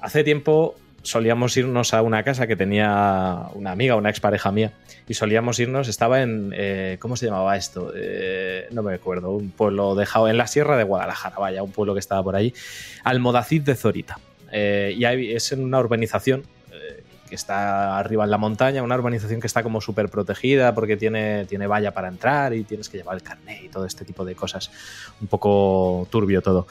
Hace 0.00 0.24
tiempo 0.24 0.74
solíamos 1.08 1.56
irnos 1.56 1.94
a 1.94 2.02
una 2.02 2.22
casa 2.22 2.46
que 2.46 2.54
tenía 2.54 3.46
una 3.54 3.72
amiga, 3.72 3.96
una 3.96 4.10
expareja 4.10 4.52
mía, 4.52 4.72
y 5.08 5.14
solíamos 5.14 5.58
irnos, 5.58 5.88
estaba 5.88 6.20
en, 6.20 6.52
eh, 6.54 6.98
¿cómo 7.00 7.16
se 7.16 7.24
llamaba 7.26 7.56
esto? 7.56 7.92
Eh, 7.96 8.68
no 8.72 8.82
me 8.82 8.92
acuerdo, 8.94 9.30
un 9.30 9.50
pueblo 9.50 9.94
dejado 9.94 10.28
en 10.28 10.36
la 10.36 10.46
sierra 10.46 10.76
de 10.76 10.84
Guadalajara, 10.84 11.36
vaya, 11.38 11.62
un 11.62 11.72
pueblo 11.72 11.94
que 11.94 12.00
estaba 12.00 12.22
por 12.22 12.36
ahí, 12.36 12.52
Almodacid 13.04 13.62
de 13.62 13.74
Zorita. 13.74 14.18
Eh, 14.52 14.94
y 14.96 15.04
hay- 15.06 15.32
es 15.34 15.50
en 15.52 15.64
una 15.64 15.78
urbanización 15.78 16.42
eh, 16.72 17.02
que 17.28 17.34
está 17.34 17.98
arriba 17.98 18.24
en 18.24 18.30
la 18.30 18.38
montaña, 18.38 18.82
una 18.82 18.94
urbanización 18.94 19.40
que 19.40 19.46
está 19.46 19.62
como 19.62 19.80
súper 19.80 20.10
protegida 20.10 20.74
porque 20.74 20.98
tiene, 20.98 21.46
tiene 21.46 21.66
valla 21.66 21.92
para 21.92 22.08
entrar 22.08 22.52
y 22.54 22.64
tienes 22.64 22.88
que 22.90 22.98
llevar 22.98 23.16
el 23.16 23.22
carnet 23.22 23.62
y 23.64 23.68
todo 23.68 23.86
este 23.86 24.04
tipo 24.04 24.24
de 24.26 24.34
cosas. 24.34 24.70
Un 25.22 25.26
poco 25.28 26.06
turbio 26.10 26.42
todo. 26.42 26.66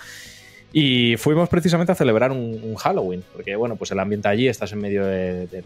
Y 0.73 1.15
fuimos 1.17 1.49
precisamente 1.49 1.91
a 1.91 1.95
celebrar 1.95 2.31
un, 2.31 2.75
Halloween, 2.75 3.23
porque 3.33 3.55
bueno, 3.55 3.75
pues 3.77 3.91
el 3.91 3.99
ambiente 3.99 4.27
allí, 4.27 4.47
estás 4.47 4.71
en 4.73 4.79
medio 4.79 5.05
de- 5.05 5.47
del, 5.47 5.63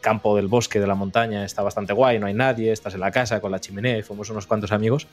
campo, 0.00 0.34
del 0.34 0.46
bosque, 0.46 0.80
de 0.80 0.86
la 0.86 0.94
montaña, 0.94 1.44
está 1.44 1.62
bastante 1.62 1.92
guay, 1.92 2.18
no 2.18 2.26
hay 2.26 2.32
nadie, 2.32 2.72
estás 2.72 2.94
en 2.94 3.00
la 3.00 3.10
casa 3.10 3.40
con 3.40 3.50
la 3.52 3.60
chimenea 3.60 3.98
y 3.98 4.02
fuimos 4.02 4.30
unos 4.30 4.46
cuantos 4.46 4.72
amigos. 4.72 5.06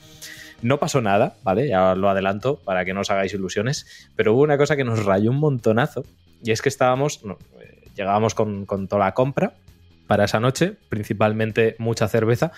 No 0.62 0.78
pasó 0.78 1.02
nada, 1.02 1.36
¿vale? 1.42 1.68
Ya 1.68 1.94
lo 1.94 2.08
adelanto 2.08 2.56
para 2.64 2.84
que 2.86 2.94
no 2.94 3.00
os 3.00 3.10
hagáis 3.10 3.34
ilusiones, 3.34 4.08
pero 4.16 4.32
hubo 4.32 4.42
una 4.42 4.56
cosa 4.56 4.76
que 4.76 4.84
nos 4.84 5.04
rayó 5.04 5.30
un 5.30 5.38
montonazo 5.38 6.04
y 6.42 6.52
es 6.52 6.62
que 6.62 6.68
estábamos, 6.70 7.20
eh, 7.60 7.88
llegábamos 7.96 8.34
con, 8.34 8.64
con 8.64 8.88
toda 8.88 9.04
la 9.04 9.12
compra 9.14 9.52
para 10.06 10.24
esa 10.24 10.40
noche, 10.40 10.76
principalmente 10.88 11.76
mucha 11.78 12.08
cerveza, 12.08 12.50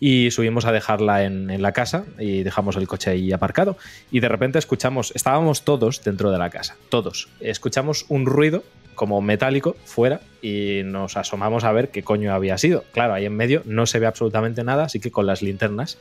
y 0.00 0.30
subimos 0.30 0.64
a 0.64 0.72
dejarla 0.72 1.24
en, 1.24 1.60
la 1.60 1.72
casa 1.72 2.04
y 2.18 2.42
dejamos 2.42 2.76
el 2.76 2.86
coche 2.86 3.10
ahí 3.10 3.32
aparcado. 3.32 3.76
Y 4.10 4.20
de 4.20 4.28
repente 4.28 4.58
escuchamos, 4.58 5.12
estábamos 5.14 5.62
todos 5.62 6.02
dentro 6.04 6.30
de 6.30 6.38
la 6.38 6.50
casa, 6.50 6.76
todos. 6.88 7.28
Escuchamos 7.40 8.06
un 8.08 8.26
ruido 8.26 8.62
como 8.94 9.20
metálico 9.20 9.76
fuera 9.84 10.20
y 10.42 10.82
nos 10.84 11.16
asomamos 11.16 11.64
a 11.64 11.72
ver 11.72 11.90
qué 11.90 12.02
coño 12.02 12.32
había 12.32 12.58
sido. 12.58 12.84
Claro, 12.92 13.14
ahí 13.14 13.26
en 13.26 13.36
medio 13.36 13.62
no 13.64 13.86
se 13.86 13.98
ve 13.98 14.06
absolutamente 14.06 14.64
nada, 14.64 14.84
así 14.84 15.00
que 15.00 15.10
con 15.10 15.26
las 15.26 15.42
linternas. 15.42 15.98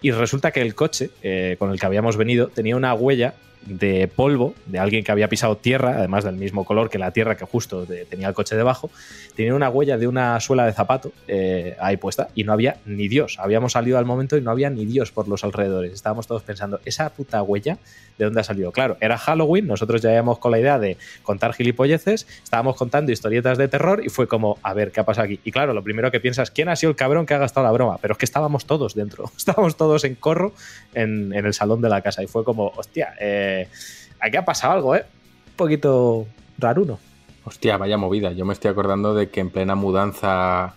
Y 0.00 0.10
resulta 0.10 0.50
que 0.50 0.60
el 0.60 0.74
coche 0.74 1.10
eh, 1.22 1.56
con 1.58 1.70
el 1.70 1.78
que 1.78 1.86
habíamos 1.86 2.16
venido 2.16 2.48
tenía 2.48 2.76
una 2.76 2.94
huella 2.94 3.34
de 3.66 4.08
polvo 4.08 4.54
de 4.66 4.78
alguien 4.78 5.04
que 5.04 5.12
había 5.12 5.28
pisado 5.28 5.56
tierra, 5.56 5.96
además 5.98 6.24
del 6.24 6.36
mismo 6.36 6.64
color 6.64 6.90
que 6.90 6.98
la 6.98 7.12
tierra 7.12 7.36
que 7.36 7.44
justo 7.44 7.86
tenía 8.08 8.28
el 8.28 8.34
coche 8.34 8.56
debajo, 8.56 8.90
tenía 9.36 9.54
una 9.54 9.68
huella 9.68 9.98
de 9.98 10.06
una 10.06 10.38
suela 10.40 10.66
de 10.66 10.72
zapato 10.72 11.12
eh, 11.28 11.76
ahí 11.80 11.96
puesta 11.96 12.28
y 12.34 12.44
no 12.44 12.52
había 12.52 12.76
ni 12.86 13.08
Dios. 13.08 13.38
Habíamos 13.38 13.72
salido 13.72 13.98
al 13.98 14.04
momento 14.04 14.36
y 14.36 14.40
no 14.40 14.50
había 14.50 14.70
ni 14.70 14.86
Dios 14.86 15.12
por 15.12 15.28
los 15.28 15.44
alrededores. 15.44 15.92
Estábamos 15.92 16.26
todos 16.26 16.42
pensando, 16.42 16.80
¿esa 16.84 17.10
puta 17.10 17.42
huella 17.42 17.78
de 18.18 18.24
dónde 18.24 18.40
ha 18.40 18.44
salido? 18.44 18.72
Claro, 18.72 18.96
era 19.00 19.16
Halloween, 19.18 19.66
nosotros 19.66 20.02
ya 20.02 20.12
íbamos 20.12 20.38
con 20.38 20.50
la 20.50 20.58
idea 20.58 20.78
de 20.78 20.96
contar 21.22 21.54
gilipolleces, 21.54 22.26
estábamos 22.42 22.76
contando 22.76 23.12
historietas 23.12 23.58
de 23.58 23.68
terror 23.68 24.02
y 24.04 24.08
fue 24.08 24.26
como, 24.26 24.58
a 24.62 24.74
ver, 24.74 24.90
¿qué 24.92 25.00
ha 25.00 25.04
pasado 25.04 25.26
aquí? 25.26 25.40
Y 25.44 25.52
claro, 25.52 25.72
lo 25.72 25.82
primero 25.82 26.10
que 26.10 26.20
piensas, 26.20 26.50
¿quién 26.50 26.68
ha 26.68 26.76
sido 26.76 26.90
el 26.90 26.96
cabrón 26.96 27.26
que 27.26 27.34
ha 27.34 27.38
gastado 27.38 27.64
la 27.66 27.72
broma? 27.72 27.98
Pero 28.00 28.12
es 28.12 28.18
que 28.18 28.24
estábamos 28.24 28.66
todos 28.66 28.94
dentro, 28.94 29.30
estábamos 29.36 29.76
todos 29.76 30.04
en 30.04 30.14
corro 30.14 30.52
en, 30.94 31.32
en 31.32 31.46
el 31.46 31.54
salón 31.54 31.80
de 31.80 31.88
la 31.88 32.00
casa 32.00 32.22
y 32.22 32.26
fue 32.26 32.44
como, 32.44 32.72
hostia, 32.76 33.14
eh, 33.20 33.51
aquí 34.20 34.36
ha 34.36 34.44
pasado 34.44 34.74
algo, 34.74 34.96
¿eh? 34.96 35.04
Un 35.50 35.56
poquito 35.56 36.26
raruno. 36.58 36.98
Hostia, 37.44 37.76
vaya 37.76 37.96
movida. 37.96 38.32
Yo 38.32 38.44
me 38.44 38.52
estoy 38.52 38.70
acordando 38.70 39.14
de 39.14 39.30
que 39.30 39.40
en 39.40 39.50
plena 39.50 39.74
mudanza 39.74 40.74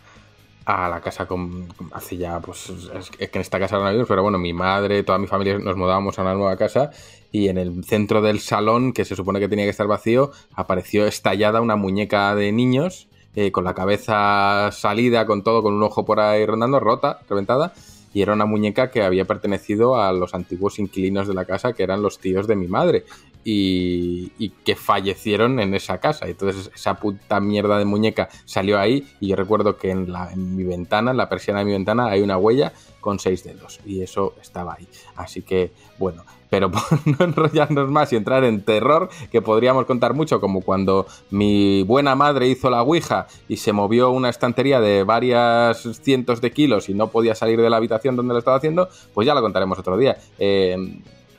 a 0.66 0.90
la 0.90 1.00
casa 1.00 1.28
con 1.28 1.68
hace 1.92 2.18
ya 2.18 2.40
pues 2.40 2.70
es, 2.70 3.12
que 3.12 3.30
en 3.32 3.42
esta 3.42 3.60
casa 3.60 3.78
no 3.78 3.86
hay 3.86 4.04
pero 4.08 4.24
bueno 4.24 4.40
mi 4.40 4.52
madre 4.52 5.04
toda 5.04 5.20
mi 5.20 5.28
familia 5.28 5.60
nos 5.60 5.78
mudábamos 5.78 6.18
a 6.18 6.24
una 6.24 6.34
nueva 6.34 6.58
casa 6.58 6.90
y 7.32 7.50
en 7.50 7.60
el 7.60 7.84
centro 7.84 8.22
del 8.22 8.40
salón 8.40 8.92
que 8.92 9.06
se 9.06 9.16
supone 9.16 9.40
que 9.40 9.48
tenía 9.48 9.66
que 9.66 9.70
estar 9.70 9.86
vacío 9.86 10.32
apareció 10.56 11.06
estallada 11.06 11.62
una 11.62 11.76
muñeca 11.76 12.34
de 12.34 12.52
niños 12.52 13.08
eh, 13.36 13.52
con 13.52 13.64
la 13.64 13.76
cabeza 13.76 14.72
salida 14.72 15.28
con 15.28 15.44
todo 15.44 15.62
con 15.62 15.76
un 15.76 15.84
ojo 15.84 16.04
por 16.04 16.20
ahí 16.20 16.44
rondando 16.48 16.80
rota 16.80 17.20
reventada 17.30 17.74
y 18.16 18.22
era 18.22 18.32
una 18.32 18.46
muñeca 18.46 18.92
que 18.92 19.04
había 19.04 19.26
pertenecido 19.26 20.02
a 20.02 20.14
los 20.14 20.34
antiguos 20.34 20.80
inquilinos 20.80 21.28
de 21.28 21.34
la 21.34 21.44
casa 21.44 21.74
que 21.74 21.84
eran 21.84 22.02
los 22.02 22.18
tíos 22.18 22.48
de 22.48 22.56
mi 22.56 22.66
madre 22.66 23.04
y, 23.44 24.32
y 24.40 24.52
que 24.64 24.78
fallecieron 24.78 25.60
en 25.60 25.74
esa 25.74 25.98
casa. 25.98 26.26
Entonces 26.26 26.72
esa 26.74 26.96
puta 26.96 27.42
mierda 27.42 27.78
de 27.78 27.84
muñeca 27.84 28.30
salió 28.46 28.80
ahí 28.80 29.06
y 29.20 29.28
yo 29.28 29.36
recuerdo 29.36 29.76
que 29.76 29.92
en, 29.92 30.14
la, 30.14 30.32
en 30.32 30.56
mi 30.56 30.64
ventana, 30.64 31.12
en 31.12 31.18
la 31.18 31.28
persiana 31.28 31.60
de 31.60 31.66
mi 31.66 31.74
ventana, 31.74 32.08
hay 32.08 32.22
una 32.22 32.38
huella 32.38 32.72
con 33.02 33.20
seis 33.20 33.44
dedos 33.44 33.82
y 33.86 34.02
eso 34.02 34.34
estaba 34.42 34.76
ahí. 34.76 34.88
Así 35.18 35.42
que, 35.42 35.74
bueno, 36.00 36.24
pero 36.56 36.72
por 36.72 36.82
no 37.06 37.26
enrollarnos 37.26 37.90
más 37.90 38.14
y 38.14 38.16
entrar 38.16 38.46
en 38.46 38.62
terror, 38.62 39.10
que 39.30 39.42
podríamos 39.42 39.86
contar 39.86 40.14
mucho, 40.14 40.40
como 40.40 40.62
cuando 40.62 41.06
mi 41.30 41.84
buena 41.84 42.16
madre 42.16 42.48
hizo 42.48 42.70
la 42.70 42.82
Ouija 42.82 43.28
y 43.50 43.58
se 43.58 43.74
movió 43.74 44.12
una 44.12 44.30
estantería 44.30 44.80
de 44.80 45.04
varias 45.04 45.86
cientos 46.02 46.40
de 46.40 46.52
kilos 46.52 46.88
y 46.88 46.94
no 46.94 47.08
podía 47.08 47.36
salir 47.36 47.60
de 47.60 47.70
la 47.70 47.76
habitación 47.76 48.16
donde 48.16 48.32
lo 48.32 48.40
estaba 48.40 48.56
haciendo, 48.56 48.88
pues 49.14 49.28
ya 49.28 49.34
lo 49.34 49.42
contaremos 49.42 49.78
otro 49.78 49.98
día. 49.98 50.16
Eh, 50.40 50.78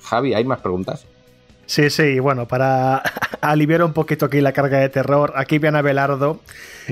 Javi, 0.02 0.34
¿hay 0.34 0.44
más 0.44 0.60
preguntas? 0.60 1.06
Sí, 1.64 1.88
sí, 1.88 2.20
bueno, 2.20 2.46
para 2.46 2.98
aliviar 3.40 3.84
un 3.84 3.94
poquito 3.94 4.26
aquí 4.26 4.42
la 4.42 4.52
carga 4.52 4.80
de 4.80 4.90
terror, 4.90 5.32
aquí 5.36 5.58
viene 5.58 5.78
Abelardo, 5.78 6.40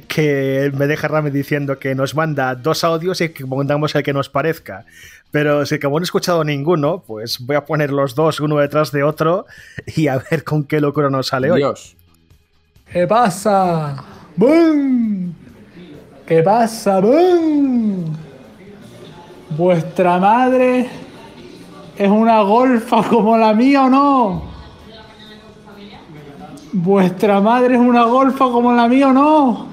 que 0.09 0.73
me 0.75 0.87
deja 0.87 1.09
Rame 1.09 1.31
diciendo 1.31 1.79
que 1.79 1.95
nos 1.95 2.15
manda 2.15 2.55
dos 2.55 2.85
audios 2.85 3.21
y 3.21 3.29
que 3.29 3.47
pongamos 3.47 3.95
el 3.95 4.03
que 4.03 4.15
nos 4.15 4.31
parezca. 4.31 4.87
Pero 5.35 5.67
si 5.67 5.81
como 5.81 5.99
no 5.99 6.05
he 6.05 6.07
escuchado 6.07 6.45
ninguno, 6.45 7.03
pues 7.05 7.45
voy 7.45 7.57
a 7.57 7.65
poner 7.65 7.91
los 7.91 8.15
dos 8.15 8.39
uno 8.39 8.59
detrás 8.59 8.93
de 8.93 9.03
otro 9.03 9.47
y 9.97 10.07
a 10.07 10.19
ver 10.31 10.45
con 10.45 10.63
qué 10.63 10.81
locura 10.81 11.11
nos 11.11 11.27
sale 11.27 11.51
hoy. 11.51 11.59
Dios. 11.59 11.97
¿Qué 12.93 13.05
pasa? 13.09 13.97
¡Bum! 14.37 15.33
¿Qué 16.25 16.41
pasa? 16.41 17.01
¡Bum! 17.01 18.15
¿Vuestra 19.59 20.21
madre 20.21 20.89
es 21.99 22.09
una 22.09 22.41
golfa 22.43 23.03
como 23.03 23.37
la 23.37 23.55
mía 23.55 23.87
o 23.87 23.91
no? 23.91 24.45
¿Vuestra 26.73 27.41
madre 27.41 27.75
es 27.75 27.81
una 27.81 28.05
golfa 28.05 28.45
como 28.45 28.73
la 28.73 28.87
mía 28.87 29.09
o 29.09 29.13
no? 29.13 29.67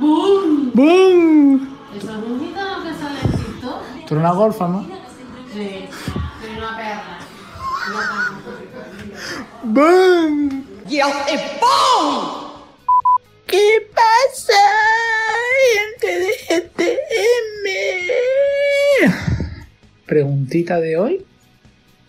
¡Bum! 0.00 0.72
¡Bum! 0.74 1.68
¿Eso 1.96 2.10
es 2.10 2.16
un 2.16 2.40
gitano 2.40 2.82
que 2.82 2.94
sale 2.94 3.20
en 3.22 3.30
TikTok? 3.30 3.80
Tú 4.08 4.14
eres 4.14 4.18
una 4.18 4.32
golfa, 4.32 4.66
¿no? 4.66 5.03
Sí, 5.54 5.86
soy 6.40 6.58
una 6.58 6.76
perra. 6.76 7.18
¡Bum! 9.62 10.64
¡Y 10.88 10.98
hace 10.98 11.38
¡pum! 11.60 12.50
¿Qué 13.46 13.88
pasa, 13.94 14.52
gente 15.70 16.08
de 16.18 16.32
GTM? 16.48 17.66
Preguntita 20.06 20.80
de 20.80 20.96
hoy 20.96 21.24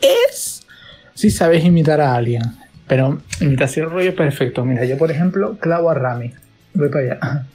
es 0.02 0.66
si 1.14 1.30
sabes 1.30 1.64
imitar 1.64 2.02
a 2.02 2.16
alguien. 2.16 2.42
Pero 2.88 3.22
imitación 3.42 3.92
rollo 3.92 4.16
perfecto. 4.16 4.66
Mira, 4.66 4.86
yo 4.86 4.98
por 4.98 5.12
ejemplo 5.12 5.60
clavo 5.60 5.92
a 5.92 5.94
Rami. 5.94 6.34
Voy 6.74 6.90
para 6.90 7.04
allá. 7.04 7.46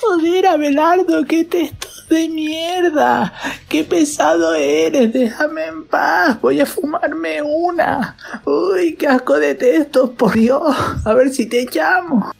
Joder, 0.00 0.46
Abelardo, 0.46 1.24
qué 1.26 1.44
texto 1.44 1.88
de 2.08 2.28
mierda. 2.28 3.32
Qué 3.68 3.84
pesado 3.84 4.54
eres, 4.54 5.12
déjame 5.12 5.66
en 5.66 5.84
paz. 5.84 6.40
Voy 6.40 6.60
a 6.60 6.66
fumarme 6.66 7.42
una. 7.42 8.16
Uy, 8.44 8.96
qué 8.96 9.06
asco 9.06 9.38
de 9.38 9.54
textos, 9.54 10.10
por 10.10 10.32
Dios. 10.32 10.62
A 11.04 11.14
ver 11.14 11.30
si 11.30 11.46
te 11.46 11.66
llamo. 11.70 12.32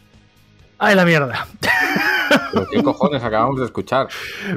¡Ay, 0.79 0.95
la 0.95 1.05
mierda! 1.05 1.47
¿Pero 2.51 2.67
qué 2.69 2.81
cojones 2.81 3.23
acabamos 3.23 3.59
de 3.59 3.65
escuchar? 3.65 4.07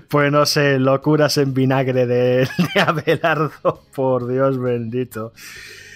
Pues 0.08 0.32
no 0.32 0.46
sé, 0.46 0.78
locuras 0.78 1.36
en 1.36 1.52
vinagre 1.52 2.06
de, 2.06 2.48
de 2.74 2.80
Abelardo, 2.80 3.82
por 3.94 4.26
Dios 4.26 4.58
bendito. 4.58 5.32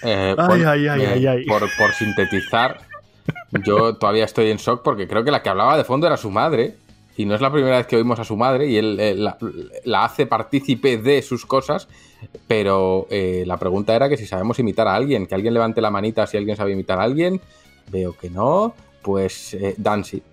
Eh, 0.03 0.35
Ay, 0.37 0.47
por, 0.47 0.67
ay, 0.67 0.87
ay, 0.87 1.01
eh, 1.01 1.07
ay, 1.13 1.27
ay. 1.27 1.45
Por, 1.45 1.61
por 1.77 1.91
sintetizar, 1.93 2.79
yo 3.65 3.95
todavía 3.95 4.25
estoy 4.25 4.51
en 4.51 4.57
shock 4.57 4.83
porque 4.83 5.07
creo 5.07 5.23
que 5.23 5.31
la 5.31 5.41
que 5.41 5.49
hablaba 5.49 5.75
de 5.75 5.83
fondo 5.83 6.05
era 6.05 6.15
su 6.17 6.29
madre. 6.29 6.77
Y 7.19 7.25
no 7.25 7.35
es 7.35 7.41
la 7.41 7.51
primera 7.51 7.75
vez 7.75 7.85
que 7.85 7.97
oímos 7.97 8.17
a 8.21 8.23
su 8.23 8.37
madre 8.37 8.67
y 8.67 8.77
él 8.77 8.97
eh, 8.97 9.13
la, 9.13 9.37
la 9.83 10.05
hace 10.05 10.25
partícipe 10.25 10.97
de 10.97 11.21
sus 11.21 11.45
cosas. 11.45 11.89
Pero 12.47 13.07
eh, 13.09 13.43
la 13.45 13.57
pregunta 13.57 13.93
era 13.93 14.07
que 14.07 14.15
si 14.15 14.25
sabemos 14.25 14.57
imitar 14.57 14.87
a 14.87 14.95
alguien, 14.95 15.27
que 15.27 15.35
alguien 15.35 15.53
levante 15.53 15.81
la 15.81 15.91
manita 15.91 16.25
si 16.27 16.37
alguien 16.37 16.55
sabe 16.55 16.71
imitar 16.71 16.97
a 16.97 17.03
alguien. 17.03 17.41
Veo 17.91 18.15
que 18.17 18.29
no. 18.29 18.73
Pues 19.01 19.53
eh, 19.53 19.75
Dancy. 19.75 20.23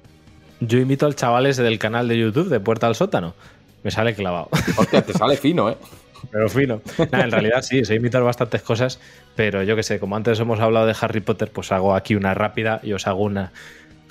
Yo 0.61 0.79
invito 0.79 1.07
al 1.07 1.17
chaval 1.17 1.47
ese 1.47 1.65
del 1.65 1.81
canal 1.81 2.07
de 2.07 2.19
YouTube 2.19 2.51
de 2.51 2.61
Puerta 2.61 2.87
al 2.87 2.95
Sótano. 2.95 3.35
Me 3.83 3.91
sale 3.91 4.15
clavado. 4.15 4.49
Hostia, 4.77 5.03
te 5.03 5.13
sale 5.13 5.37
fino, 5.37 5.69
¿eh? 5.69 5.77
Pero 6.31 6.49
fino. 6.49 6.83
Nah, 7.11 7.25
en 7.25 7.33
realidad 7.33 7.63
sí, 7.63 7.85
sé 7.85 7.97
imitar 7.97 8.23
bastantes 8.23 8.63
cosas, 8.63 9.01
pero 9.35 9.63
yo 9.65 9.77
que 9.77 9.83
sé, 9.83 9.99
como 9.99 10.17
antes 10.17 10.39
hemos 10.41 10.61
hablado 10.61 10.87
de 10.87 10.95
Harry 11.01 11.21
Potter, 11.21 11.51
pues 11.53 11.71
hago 11.73 11.95
aquí 11.95 12.15
una 12.15 12.33
rápida 12.33 12.81
y 12.83 12.93
os 12.95 13.07
hago 13.07 13.23
una. 13.23 13.53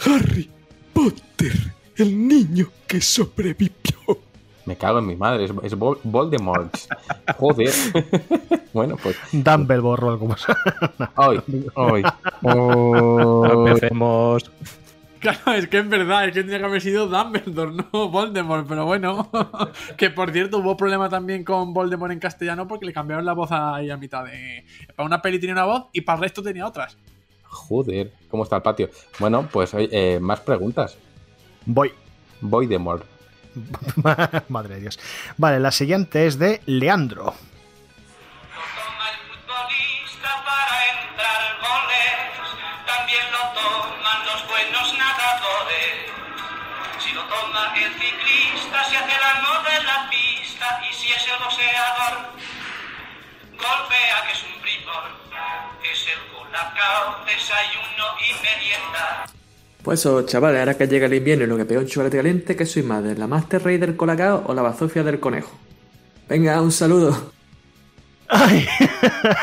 Harry 0.06 0.50
Potter, 0.94 1.54
el 1.98 2.27
niño 2.27 2.67
que 2.88 3.01
sobrevivió. 3.01 3.74
Me 4.65 4.75
cago 4.75 4.98
en 4.99 5.06
mi 5.06 5.15
madre, 5.15 5.45
es, 5.45 5.51
es 5.64 5.77
Vol- 5.77 5.99
Voldemort. 6.03 6.75
Joder. 7.38 7.72
bueno, 8.74 8.98
pues. 9.01 9.15
Dumbledore 9.32 10.06
o 10.06 10.09
algo 10.09 10.27
más. 10.27 10.45
Hoy, 11.15 11.40
hoy. 11.75 12.03
Empecemos. 13.64 14.51
Claro, 15.19 15.53
es 15.53 15.67
que 15.67 15.80
es 15.80 15.90
verdad, 15.90 16.25
es 16.25 16.33
que 16.33 16.40
tendría 16.41 16.59
que 16.59 16.65
haber 16.65 16.82
sido 16.82 17.07
Dumbledore, 17.07 17.72
no 17.91 18.09
Voldemort, 18.09 18.67
pero 18.67 18.85
bueno. 18.85 19.30
que 19.98 20.09
por 20.09 20.32
cierto, 20.32 20.59
hubo 20.59 20.75
problema 20.77 21.09
también 21.09 21.43
con 21.43 21.74
Voldemort 21.74 22.11
en 22.11 22.19
castellano 22.19 22.67
porque 22.67 22.85
le 22.85 22.93
cambiaron 22.93 23.25
la 23.25 23.33
voz 23.33 23.51
ahí 23.51 23.90
a 23.90 23.98
mitad 23.98 24.24
de. 24.25 24.65
Para 24.95 25.07
una 25.07 25.22
peli 25.22 25.40
tenía 25.40 25.53
una 25.53 25.65
voz 25.65 25.85
y 25.93 26.01
para 26.01 26.17
el 26.17 26.24
resto 26.24 26.43
tenía 26.43 26.67
otras. 26.67 26.98
Joder, 27.43 28.11
¿cómo 28.30 28.43
está 28.43 28.57
el 28.57 28.61
patio? 28.61 28.90
Bueno, 29.19 29.48
pues 29.51 29.72
eh, 29.74 30.19
más 30.22 30.41
preguntas. 30.41 30.98
Voy. 31.66 31.94
Voldemort. 32.42 33.06
Madre 34.50 34.76
de 34.76 34.82
Dios. 34.82 35.00
Vale, 35.38 35.60
la 35.60 35.72
siguiente 35.72 36.27
es 36.27 36.38
de 36.38 36.61
Leandro. 36.66 37.34
También 42.85 43.26
lo 43.32 43.61
toman 43.61 44.26
los 44.26 44.48
buenos 44.48 44.94
nadadores. 44.98 46.11
Si 47.00 47.11
lo 47.14 47.24
toma 47.24 47.74
el 47.76 47.94
ciclista, 47.94 48.84
se 48.84 48.98
hace 48.98 49.19
la 49.19 49.42
moda 49.42 49.77
en 49.77 49.85
la 49.85 50.10
pista. 50.10 50.82
Y 50.90 50.94
si 50.94 51.11
es 51.11 51.27
el 51.27 51.40
boxeador, 51.40 52.30
golpea 53.52 54.24
que 54.27 54.34
es 54.34 54.44
un 54.44 54.61
primor. 54.61 55.03
Es 55.84 56.08
el 56.08 56.34
colacao, 56.34 57.24
desayuno 57.26 58.06
y 58.19 58.34
merienda. 58.44 59.26
Pues 59.85 59.99
eso, 59.99 60.23
chavales, 60.23 60.59
ahora 60.59 60.73
que 60.73 60.88
llega 60.88 61.05
el 61.05 61.14
invierno 61.14 61.43
y 61.45 61.47
lo 61.47 61.55
que 61.57 61.65
pega 61.65 61.80
un 61.80 61.85
chocolate 61.88 62.17
caliente, 62.17 62.55
¿qué 62.55 62.65
soy 62.65 62.81
más? 62.83 63.03
¿De 63.03 63.15
la 63.15 63.27
Master 63.27 63.61
Race 63.64 63.77
del 63.77 63.95
Colacao 63.95 64.43
o 64.47 64.53
la 64.55 64.64
bazofia 64.64 65.03
del 65.03 65.19
conejo? 65.19 65.51
Venga, 66.27 66.59
un 66.59 66.72
saludo. 66.72 67.31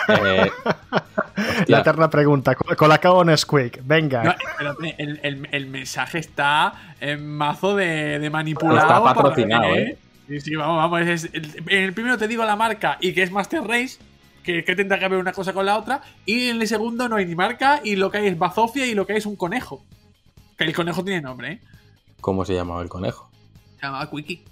Eh, 0.08 0.50
La 1.68 1.78
eterna 1.78 2.10
pregunta. 2.10 2.54
Colacao 2.54 3.18
o 3.18 3.24
Nesquik. 3.24 3.80
Venga. 3.84 4.22
No, 4.24 4.30
espérate, 4.32 4.94
el, 4.98 5.20
el- 5.22 5.48
el 5.52 5.66
mensaje 5.68 6.18
está 6.18 6.72
en 7.00 7.24
mazo 7.36 7.76
de, 7.76 8.18
de 8.18 8.30
manipulado. 8.30 8.78
Está 8.80 9.02
para- 9.02 9.14
patrocinado, 9.14 9.74
¿eh? 9.76 9.96
Sí, 10.28 10.40
sí, 10.40 10.54
vamos, 10.56 10.76
vamos. 10.78 11.08
es- 11.08 11.30
el- 11.32 11.62
en 11.68 11.84
el 11.84 11.92
primero 11.92 12.18
te 12.18 12.26
digo 12.26 12.44
la 12.44 12.56
marca 12.56 12.98
y 13.00 13.12
que 13.12 13.22
es 13.22 13.30
Master 13.30 13.62
Race, 13.62 13.98
que, 14.42 14.64
que 14.64 14.74
tendrá 14.74 14.98
que 14.98 15.06
ver 15.08 15.18
una 15.20 15.32
cosa 15.32 15.52
con 15.52 15.64
la 15.66 15.78
otra. 15.78 16.02
Y 16.26 16.48
en 16.48 16.60
el 16.60 16.66
segundo 16.66 17.08
no 17.08 17.14
hay 17.16 17.26
ni 17.26 17.36
marca 17.36 17.80
y 17.84 17.94
lo 17.96 18.10
que 18.10 18.18
hay 18.18 18.26
es 18.26 18.36
bazofia 18.38 18.86
y 18.86 18.94
lo 18.94 19.06
que 19.06 19.12
hay 19.12 19.18
es 19.18 19.26
un 19.26 19.36
conejo. 19.36 19.84
El 20.62 20.74
conejo 20.74 21.02
tiene 21.02 21.20
nombre, 21.20 21.52
¿eh? 21.52 21.60
¿Cómo 22.20 22.44
se 22.44 22.54
llamaba 22.54 22.82
el 22.82 22.88
conejo? 22.88 23.28
Se 23.80 23.86
llama 23.86 24.08
Quickie. 24.08 24.44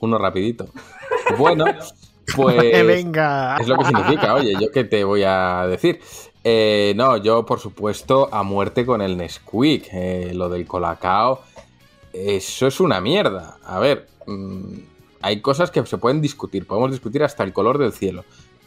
Uno 0.00 0.18
rapidito. 0.18 0.68
Bueno, 1.38 1.64
pues. 2.36 2.86
Venga. 2.86 3.56
Es 3.60 3.68
lo 3.68 3.78
que 3.78 3.84
significa, 3.84 4.34
oye, 4.34 4.54
yo 4.60 4.70
qué 4.72 4.82
te 4.84 5.04
voy 5.04 5.22
a 5.24 5.66
decir. 5.68 6.00
Eh, 6.42 6.94
no, 6.96 7.16
yo 7.16 7.46
por 7.46 7.60
supuesto 7.60 8.28
a 8.32 8.42
muerte 8.42 8.84
con 8.84 9.02
el 9.02 9.16
Nesquik. 9.16 9.88
Eh, 9.92 10.32
lo 10.34 10.48
del 10.48 10.66
Colacao. 10.66 11.42
Eso 12.12 12.66
es 12.66 12.80
una 12.80 13.00
mierda. 13.00 13.58
A 13.64 13.78
ver, 13.78 14.08
mm, 14.26 14.78
hay 15.22 15.40
cosas 15.40 15.70
que 15.70 15.86
se 15.86 15.98
pueden 15.98 16.20
discutir. 16.20 16.66
Podemos 16.66 16.90
discutir 16.90 17.22
hasta 17.22 17.44
el 17.44 17.52
color 17.52 17.78
del 17.78 17.92
cielo. 17.92 18.24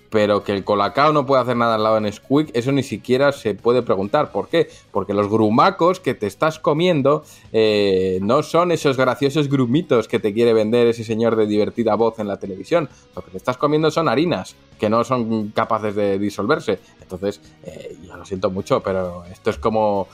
Pero 0.09 0.43
que 0.43 0.53
el 0.53 0.63
Colacao 0.63 1.13
no 1.13 1.25
puede 1.25 1.43
hacer 1.43 1.55
nada 1.55 1.75
al 1.75 1.83
lado 1.83 1.95
de 1.95 2.01
Nesquik, 2.01 2.49
eso 2.53 2.71
ni 2.71 2.81
siquiera 2.81 3.31
se 3.31 3.53
puede 3.53 3.83
preguntar. 3.83 4.31
¿Por 4.31 4.47
qué? 4.47 4.69
Porque 4.91 5.13
los 5.13 5.29
grumacos 5.29 5.99
que 5.99 6.15
te 6.15 6.25
estás 6.25 6.57
comiendo 6.57 7.23
eh, 7.51 8.19
no 8.21 8.41
son 8.41 8.71
esos 8.71 8.97
graciosos 8.97 9.49
grumitos 9.49 10.07
que 10.07 10.19
te 10.19 10.33
quiere 10.33 10.53
vender 10.53 10.87
ese 10.87 11.03
señor 11.03 11.35
de 11.35 11.45
divertida 11.45 11.95
voz 11.95 12.17
en 12.19 12.27
la 12.27 12.37
televisión. 12.37 12.89
Lo 13.15 13.21
que 13.21 13.31
te 13.31 13.37
estás 13.37 13.57
comiendo 13.57 13.91
son 13.91 14.09
harinas 14.09 14.55
que 14.79 14.89
no 14.89 15.03
son 15.03 15.49
capaces 15.49 15.93
de 15.93 16.17
disolverse. 16.17 16.79
Entonces, 17.01 17.41
eh, 17.63 17.97
yo 18.03 18.15
lo 18.15 18.25
siento 18.25 18.49
mucho, 18.49 18.81
pero 18.81 19.25
esto 19.25 19.51
es 19.51 19.57
como, 19.57 20.07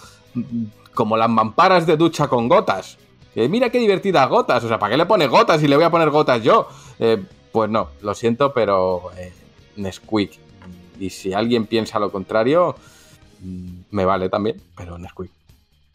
como 0.93 1.15
las 1.15 1.29
mamparas 1.29 1.85
de 1.85 1.95
ducha 1.95 2.27
con 2.27 2.49
gotas. 2.49 2.97
Mira 3.35 3.69
qué 3.69 3.79
divertidas 3.79 4.29
gotas. 4.29 4.63
O 4.63 4.67
sea, 4.67 4.79
¿para 4.79 4.91
qué 4.91 4.97
le 4.97 5.05
pone 5.05 5.27
gotas 5.27 5.61
y 5.61 5.67
le 5.67 5.75
voy 5.75 5.85
a 5.85 5.89
poner 5.89 6.09
gotas 6.09 6.41
yo? 6.41 6.67
Eh, 6.99 7.23
pues 7.51 7.69
no, 7.69 7.89
lo 8.01 8.13
siento, 8.13 8.53
pero 8.53 9.11
eh, 9.17 9.33
Nesquik. 9.75 10.39
Y 10.99 11.09
si 11.09 11.33
alguien 11.33 11.65
piensa 11.65 11.99
lo 11.99 12.11
contrario, 12.11 12.75
me 13.91 14.05
vale 14.05 14.29
también, 14.29 14.61
pero 14.75 14.97
Nesquik. 14.97 15.31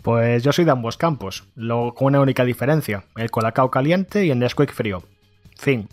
Pues 0.03 0.43
yo 0.43 0.53
soy 0.53 0.65
de 0.65 0.71
ambos 0.71 0.97
campos, 0.97 1.45
lo, 1.55 1.95
con 1.95 2.09
una 2.09 2.21
única 2.21 2.45
diferencia: 2.45 3.05
el 3.17 3.31
Colacao 3.31 3.71
caliente 3.71 4.25
y 4.25 4.31
el 4.31 4.39
Nesquik 4.39 4.73
frío. 4.73 5.03
Fin. 5.57 5.89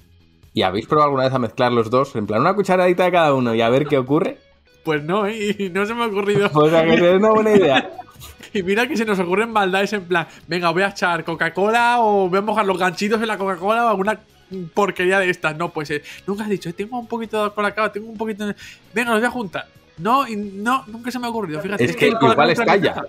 ¿Y 0.53 0.63
habéis 0.63 0.87
probado 0.87 1.09
alguna 1.09 1.25
vez 1.25 1.33
a 1.33 1.39
mezclar 1.39 1.71
los 1.71 1.89
dos? 1.89 2.15
En 2.15 2.25
plan, 2.25 2.41
una 2.41 2.55
cucharadita 2.55 3.03
de 3.03 3.11
cada 3.11 3.33
uno 3.33 3.53
y 3.53 3.61
a 3.61 3.69
ver 3.69 3.85
qué 3.85 3.97
ocurre. 3.97 4.39
Pues 4.83 5.03
no, 5.03 5.27
¿eh? 5.27 5.55
y 5.59 5.69
no 5.69 5.85
se 5.85 5.93
me 5.93 6.03
ha 6.03 6.07
ocurrido. 6.07 6.49
Pues 6.53 6.73
a 6.73 6.83
que 6.83 6.93
es 6.93 7.17
una 7.17 7.29
buena 7.29 7.51
idea. 7.55 7.91
Y 8.53 8.63
mira 8.63 8.87
que 8.87 8.95
se 8.95 9.05
nos 9.05 9.19
ocurren 9.19 9.51
maldades 9.51 9.93
en 9.93 10.05
plan, 10.05 10.25
venga, 10.47 10.71
voy 10.71 10.81
a 10.81 10.87
echar 10.87 11.23
Coca-Cola 11.23 11.97
o 11.99 12.29
voy 12.29 12.39
a 12.39 12.41
mojar 12.41 12.65
los 12.65 12.77
ganchitos 12.77 13.21
en 13.21 13.27
la 13.27 13.37
Coca-Cola 13.37 13.85
o 13.85 13.89
alguna 13.89 14.19
porquería 14.73 15.19
de 15.19 15.29
estas. 15.29 15.57
No, 15.57 15.69
pues 15.73 15.89
eh, 15.91 16.01
nunca 16.25 16.43
has 16.43 16.49
dicho, 16.49 16.73
tengo 16.73 16.99
un 16.99 17.07
poquito 17.07 17.43
de 17.43 17.51
Colacao, 17.51 17.91
tengo 17.91 18.09
un 18.09 18.17
poquito 18.17 18.47
de... 18.47 18.55
Venga, 18.93 19.11
los 19.11 19.19
voy 19.19 19.27
a 19.27 19.31
juntar. 19.31 19.67
No, 19.97 20.27
y 20.27 20.35
no, 20.35 20.83
nunca 20.87 21.09
se 21.11 21.19
me 21.19 21.27
ha 21.27 21.29
ocurrido, 21.29 21.59
fíjate. 21.61 21.83
Es 21.83 21.95
que 21.95 22.07
igual 22.09 22.49
estalla. 22.51 23.03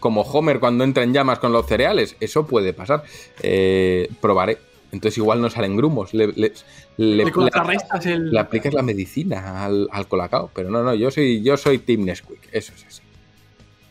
Como 0.00 0.22
Homer 0.22 0.58
cuando 0.60 0.82
entra 0.82 1.02
en 1.04 1.12
llamas 1.12 1.38
con 1.38 1.52
los 1.52 1.66
cereales. 1.66 2.16
Eso 2.20 2.46
puede 2.46 2.72
pasar. 2.72 3.04
Eh, 3.42 4.08
probaré. 4.20 4.58
Entonces 4.90 5.16
igual 5.18 5.40
no 5.40 5.48
salen 5.48 5.76
grumos. 5.76 6.12
Le, 6.12 6.28
le, 6.28 6.52
le- 6.96 7.24
Le 7.24 7.30
contrarrestas 7.30 8.04
el- 8.06 8.30
le 8.30 8.40
aplicas 8.40 8.74
la 8.74 8.82
medicina 8.82 9.64
al, 9.64 9.88
al 9.92 10.08
colacao. 10.08 10.50
Pero 10.54 10.70
no, 10.70 10.82
no, 10.82 10.94
yo 10.94 11.10
soy, 11.10 11.42
yo 11.42 11.56
soy 11.56 11.78
Team 11.78 12.04
Nesquik. 12.04 12.48
Eso 12.50 12.72
es 12.74 12.84
así. 12.86 13.02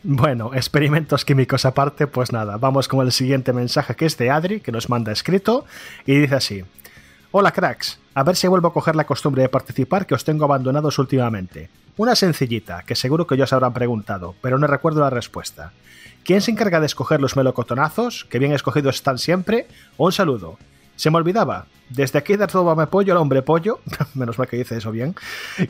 Bueno, 0.04 0.50
experimentos 0.52 1.24
químicos 1.24 1.64
aparte, 1.64 2.08
pues 2.08 2.32
nada, 2.32 2.56
vamos 2.56 2.88
con 2.88 3.06
el 3.06 3.12
siguiente 3.12 3.52
mensaje 3.52 3.94
que 3.94 4.04
es 4.06 4.18
de 4.18 4.30
Adri, 4.30 4.58
que 4.60 4.72
nos 4.72 4.90
manda 4.90 5.12
escrito, 5.12 5.64
y 6.06 6.18
dice 6.18 6.34
así. 6.34 6.64
Hola 7.34 7.50
cracks, 7.50 7.98
a 8.12 8.24
ver 8.24 8.36
si 8.36 8.46
vuelvo 8.46 8.68
a 8.68 8.74
coger 8.74 8.94
la 8.94 9.06
costumbre 9.06 9.40
de 9.40 9.48
participar 9.48 10.04
que 10.04 10.14
os 10.14 10.22
tengo 10.22 10.44
abandonados 10.44 10.98
últimamente. 10.98 11.70
Una 11.96 12.14
sencillita, 12.14 12.82
que 12.82 12.94
seguro 12.94 13.26
que 13.26 13.38
ya 13.38 13.44
os 13.44 13.52
habrán 13.54 13.72
preguntado, 13.72 14.34
pero 14.42 14.58
no 14.58 14.66
recuerdo 14.66 15.00
la 15.00 15.08
respuesta. 15.08 15.72
¿Quién 16.24 16.42
se 16.42 16.50
encarga 16.50 16.78
de 16.78 16.84
escoger 16.84 17.22
los 17.22 17.34
melocotonazos? 17.34 18.26
Que 18.26 18.38
bien 18.38 18.52
escogidos 18.52 18.96
están 18.96 19.16
siempre. 19.16 19.66
Un 19.96 20.12
saludo. 20.12 20.58
Se 20.96 21.10
me 21.10 21.16
olvidaba. 21.16 21.64
Desde 21.88 22.18
aquí 22.18 22.36
dar 22.36 22.50
todo 22.50 22.70
a 22.70 22.86
pollo 22.90 23.14
al 23.14 23.18
hombre 23.18 23.40
pollo, 23.40 23.80
menos 24.14 24.38
mal 24.38 24.46
que 24.46 24.58
dice 24.58 24.76
eso 24.76 24.90
bien, 24.92 25.14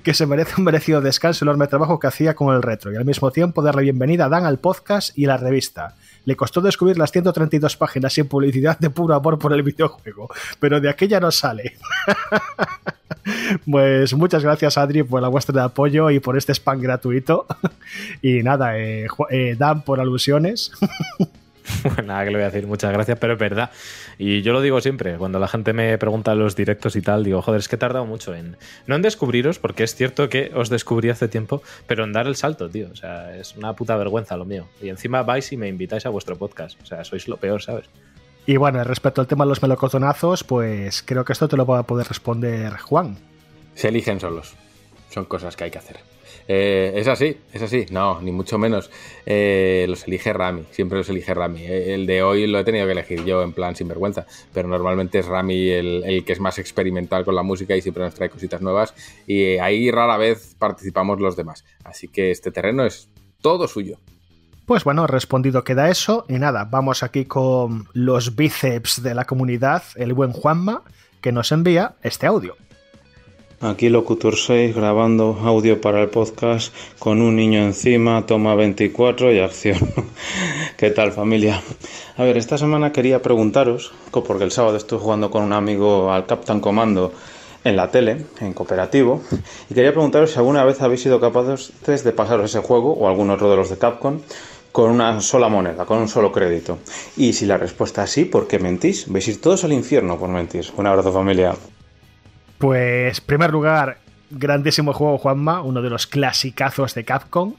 que 0.02 0.14
se 0.14 0.26
merece 0.26 0.54
un 0.58 0.64
merecido 0.64 1.00
descanso 1.00 1.44
el 1.44 1.50
enorme 1.50 1.68
trabajo 1.68 2.00
que 2.00 2.08
hacía 2.08 2.34
con 2.34 2.52
el 2.54 2.62
retro 2.62 2.92
y 2.92 2.96
al 2.96 3.04
mismo 3.04 3.30
tiempo 3.30 3.62
darle 3.62 3.82
bienvenida 3.82 4.24
a 4.24 4.28
Dan 4.28 4.46
al 4.46 4.58
podcast 4.58 5.16
y 5.16 5.26
la 5.26 5.36
revista. 5.36 5.94
Le 6.24 6.36
costó 6.36 6.60
descubrir 6.60 6.98
las 6.98 7.12
132 7.12 7.76
páginas 7.76 8.12
sin 8.12 8.28
publicidad 8.28 8.78
de 8.78 8.90
puro 8.90 9.14
amor 9.14 9.38
por 9.38 9.52
el 9.52 9.62
videojuego, 9.62 10.28
pero 10.60 10.80
de 10.80 10.88
aquella 10.88 11.20
no 11.20 11.30
sale. 11.30 11.76
Pues 13.70 14.14
muchas 14.14 14.42
gracias 14.42 14.76
Adri 14.78 15.04
por 15.04 15.22
la 15.22 15.28
vuestra 15.28 15.54
de 15.54 15.64
apoyo 15.66 16.10
y 16.10 16.18
por 16.18 16.36
este 16.36 16.52
spam 16.52 16.80
gratuito. 16.80 17.46
Y 18.22 18.42
nada, 18.42 18.78
eh, 18.78 19.06
eh, 19.30 19.54
Dan 19.56 19.82
por 19.82 20.00
alusiones. 20.00 20.72
Nada 22.04 22.24
que 22.24 22.30
le 22.30 22.36
voy 22.36 22.42
a 22.42 22.50
decir, 22.50 22.66
muchas 22.66 22.92
gracias, 22.92 23.18
pero 23.18 23.34
es 23.34 23.38
verdad. 23.38 23.70
Y 24.18 24.42
yo 24.42 24.52
lo 24.52 24.60
digo 24.60 24.80
siempre, 24.80 25.16
cuando 25.16 25.38
la 25.38 25.48
gente 25.48 25.72
me 25.72 25.96
pregunta 25.98 26.32
en 26.32 26.38
los 26.38 26.56
directos 26.56 26.96
y 26.96 27.02
tal, 27.02 27.24
digo, 27.24 27.42
joder, 27.42 27.60
es 27.60 27.68
que 27.68 27.76
he 27.76 27.78
tardado 27.78 28.06
mucho 28.06 28.34
en. 28.34 28.56
No 28.86 28.96
en 28.96 29.02
descubriros, 29.02 29.58
porque 29.58 29.84
es 29.84 29.94
cierto 29.94 30.28
que 30.28 30.50
os 30.54 30.68
descubrí 30.68 31.10
hace 31.10 31.28
tiempo, 31.28 31.62
pero 31.86 32.04
en 32.04 32.12
dar 32.12 32.26
el 32.26 32.36
salto, 32.36 32.68
tío. 32.68 32.88
O 32.92 32.96
sea, 32.96 33.36
es 33.36 33.56
una 33.56 33.74
puta 33.74 33.96
vergüenza 33.96 34.36
lo 34.36 34.44
mío. 34.44 34.66
Y 34.80 34.88
encima 34.88 35.22
vais 35.22 35.52
y 35.52 35.56
me 35.56 35.68
invitáis 35.68 36.06
a 36.06 36.10
vuestro 36.10 36.36
podcast. 36.36 36.80
O 36.82 36.86
sea, 36.86 37.04
sois 37.04 37.28
lo 37.28 37.36
peor, 37.36 37.62
¿sabes? 37.62 37.86
Y 38.44 38.56
bueno, 38.56 38.82
respecto 38.82 39.20
al 39.20 39.28
tema 39.28 39.44
de 39.44 39.50
los 39.50 39.62
melocotonazos, 39.62 40.42
pues 40.42 41.02
creo 41.02 41.24
que 41.24 41.32
esto 41.32 41.48
te 41.48 41.56
lo 41.56 41.64
va 41.64 41.78
a 41.78 41.86
poder 41.86 42.08
responder 42.08 42.76
Juan. 42.76 43.16
Se 43.74 43.88
eligen 43.88 44.18
solos. 44.18 44.54
Son 45.10 45.24
cosas 45.26 45.56
que 45.56 45.64
hay 45.64 45.70
que 45.70 45.78
hacer. 45.78 46.11
Eh, 46.48 46.92
es 46.96 47.08
así, 47.08 47.36
es 47.52 47.62
así. 47.62 47.86
No, 47.90 48.20
ni 48.20 48.32
mucho 48.32 48.58
menos. 48.58 48.90
Eh, 49.26 49.86
los 49.88 50.06
elige 50.06 50.32
Rami, 50.32 50.64
siempre 50.70 50.98
los 50.98 51.08
elige 51.08 51.34
Rami. 51.34 51.62
Eh, 51.62 51.94
El 51.94 52.06
de 52.06 52.22
hoy 52.22 52.46
lo 52.46 52.58
he 52.58 52.64
tenido 52.64 52.86
que 52.86 52.92
elegir 52.92 53.24
yo 53.24 53.42
en 53.42 53.52
plan 53.52 53.76
sinvergüenza, 53.76 54.26
pero 54.52 54.68
normalmente 54.68 55.18
es 55.20 55.26
Rami 55.26 55.70
el, 55.70 56.02
el 56.04 56.24
que 56.24 56.32
es 56.32 56.40
más 56.40 56.58
experimental 56.58 57.24
con 57.24 57.34
la 57.34 57.42
música 57.42 57.76
y 57.76 57.82
siempre 57.82 58.04
nos 58.04 58.14
trae 58.14 58.30
cositas 58.30 58.60
nuevas. 58.60 58.94
Y 59.26 59.58
ahí 59.58 59.90
rara 59.90 60.16
vez 60.16 60.54
participamos 60.58 61.20
los 61.20 61.36
demás. 61.36 61.64
Así 61.84 62.08
que 62.08 62.30
este 62.30 62.50
terreno 62.50 62.84
es 62.84 63.08
todo 63.40 63.68
suyo. 63.68 63.98
Pues 64.66 64.84
bueno, 64.84 65.06
respondido 65.06 65.64
queda 65.64 65.90
eso. 65.90 66.24
Y 66.28 66.34
nada, 66.34 66.64
vamos 66.64 67.02
aquí 67.02 67.24
con 67.24 67.88
los 67.92 68.36
bíceps 68.36 69.02
de 69.02 69.14
la 69.14 69.24
comunidad, 69.24 69.82
el 69.96 70.14
buen 70.14 70.32
Juanma, 70.32 70.82
que 71.20 71.32
nos 71.32 71.52
envía 71.52 71.96
este 72.02 72.26
audio. 72.26 72.56
Aquí 73.62 73.88
Locutor 73.88 74.34
6 74.34 74.74
grabando 74.74 75.38
audio 75.40 75.80
para 75.80 76.02
el 76.02 76.08
podcast 76.08 76.74
con 76.98 77.22
un 77.22 77.36
niño 77.36 77.60
encima, 77.62 78.26
toma 78.26 78.56
24 78.56 79.32
y 79.32 79.38
acción. 79.38 79.78
¿Qué 80.76 80.90
tal 80.90 81.12
familia? 81.12 81.62
A 82.16 82.24
ver, 82.24 82.38
esta 82.38 82.58
semana 82.58 82.90
quería 82.90 83.22
preguntaros, 83.22 83.92
porque 84.10 84.42
el 84.42 84.50
sábado 84.50 84.76
estuve 84.76 84.98
jugando 84.98 85.30
con 85.30 85.44
un 85.44 85.52
amigo 85.52 86.12
al 86.12 86.26
Captain 86.26 86.58
Commando 86.58 87.12
en 87.62 87.76
la 87.76 87.88
tele, 87.88 88.26
en 88.40 88.52
cooperativo, 88.52 89.22
y 89.70 89.74
quería 89.74 89.92
preguntaros 89.92 90.32
si 90.32 90.38
alguna 90.38 90.64
vez 90.64 90.82
habéis 90.82 91.02
sido 91.02 91.20
capaces 91.20 91.72
de 91.86 92.12
pasaros 92.12 92.46
ese 92.46 92.66
juego 92.66 92.94
o 92.94 93.06
algún 93.06 93.30
otro 93.30 93.48
de 93.48 93.54
los 93.54 93.70
de 93.70 93.78
Capcom 93.78 94.18
con 94.72 94.90
una 94.90 95.20
sola 95.20 95.48
moneda, 95.48 95.86
con 95.86 95.98
un 95.98 96.08
solo 96.08 96.32
crédito. 96.32 96.78
Y 97.16 97.32
si 97.32 97.46
la 97.46 97.58
respuesta 97.58 98.02
es 98.02 98.10
sí, 98.10 98.24
¿por 98.24 98.48
qué 98.48 98.58
mentís? 98.58 99.06
Vais 99.06 99.28
a 99.28 99.30
ir 99.30 99.40
todos 99.40 99.62
al 99.62 99.72
infierno 99.72 100.18
por 100.18 100.30
mentir. 100.30 100.66
Un 100.76 100.88
abrazo 100.88 101.12
familia. 101.12 101.54
Pues, 102.62 103.18
en 103.18 103.24
primer 103.26 103.50
lugar, 103.50 103.98
grandísimo 104.30 104.92
juego, 104.92 105.18
Juanma, 105.18 105.62
uno 105.62 105.82
de 105.82 105.90
los 105.90 106.06
clasicazos 106.06 106.94
de 106.94 107.04
Capcom. 107.04 107.54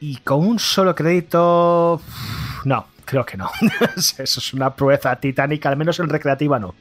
Y 0.00 0.16
con 0.16 0.40
un 0.44 0.58
solo 0.58 0.96
crédito. 0.96 2.00
No, 2.64 2.86
creo 3.04 3.24
que 3.24 3.36
no. 3.36 3.48
Eso 3.96 4.22
es 4.40 4.52
una 4.52 4.74
proeza 4.74 5.14
titánica, 5.14 5.68
al 5.68 5.76
menos 5.76 6.00
en 6.00 6.08
recreativa 6.08 6.58
no. 6.58 6.74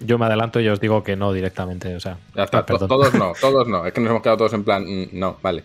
Yo 0.00 0.18
me 0.18 0.26
adelanto 0.26 0.58
y 0.58 0.66
os 0.68 0.80
digo 0.80 1.04
que 1.04 1.14
no 1.14 1.32
directamente. 1.32 1.94
O 1.94 2.00
sea, 2.00 2.18
Ya 2.34 2.42
está, 2.42 2.66
perdón. 2.66 2.88
to- 2.88 2.96
todos 2.96 3.14
no, 3.14 3.32
todos 3.40 3.68
no. 3.68 3.86
Es 3.86 3.92
que 3.92 4.00
nos 4.00 4.10
hemos 4.10 4.22
quedado 4.22 4.38
todos 4.38 4.52
en 4.54 4.64
plan, 4.64 4.82
mm, 4.84 5.10
no, 5.12 5.38
vale. 5.42 5.62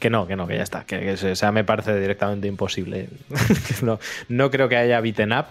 Que 0.00 0.10
no, 0.10 0.26
que 0.26 0.34
no, 0.34 0.48
que 0.48 0.56
ya 0.56 0.64
está. 0.64 0.82
Que, 0.84 1.12
o 1.12 1.36
sea, 1.36 1.52
me 1.52 1.62
parece 1.62 1.98
directamente 2.00 2.48
imposible. 2.48 3.08
No, 3.82 4.00
no 4.28 4.50
creo 4.50 4.68
que 4.68 4.76
haya 4.76 5.00
beaten 5.00 5.32
up 5.32 5.46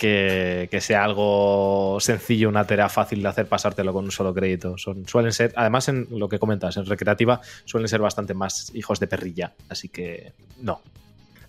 que, 0.00 0.78
sea 0.80 1.04
algo 1.04 1.98
sencillo, 2.00 2.48
una 2.48 2.66
tarea 2.66 2.88
fácil 2.88 3.22
de 3.22 3.28
hacer 3.28 3.46
pasártelo 3.46 3.92
con 3.92 4.06
un 4.06 4.10
solo 4.10 4.32
crédito. 4.32 4.78
Son, 4.78 5.06
suelen 5.06 5.32
ser, 5.32 5.52
además 5.56 5.88
en 5.88 6.08
lo 6.10 6.28
que 6.28 6.38
comentas, 6.38 6.76
en 6.78 6.86
recreativa 6.86 7.40
suelen 7.66 7.88
ser 7.88 8.00
bastante 8.00 8.32
más 8.32 8.72
hijos 8.74 8.98
de 8.98 9.06
perrilla. 9.06 9.52
Así 9.68 9.90
que 9.90 10.32
no. 10.62 10.80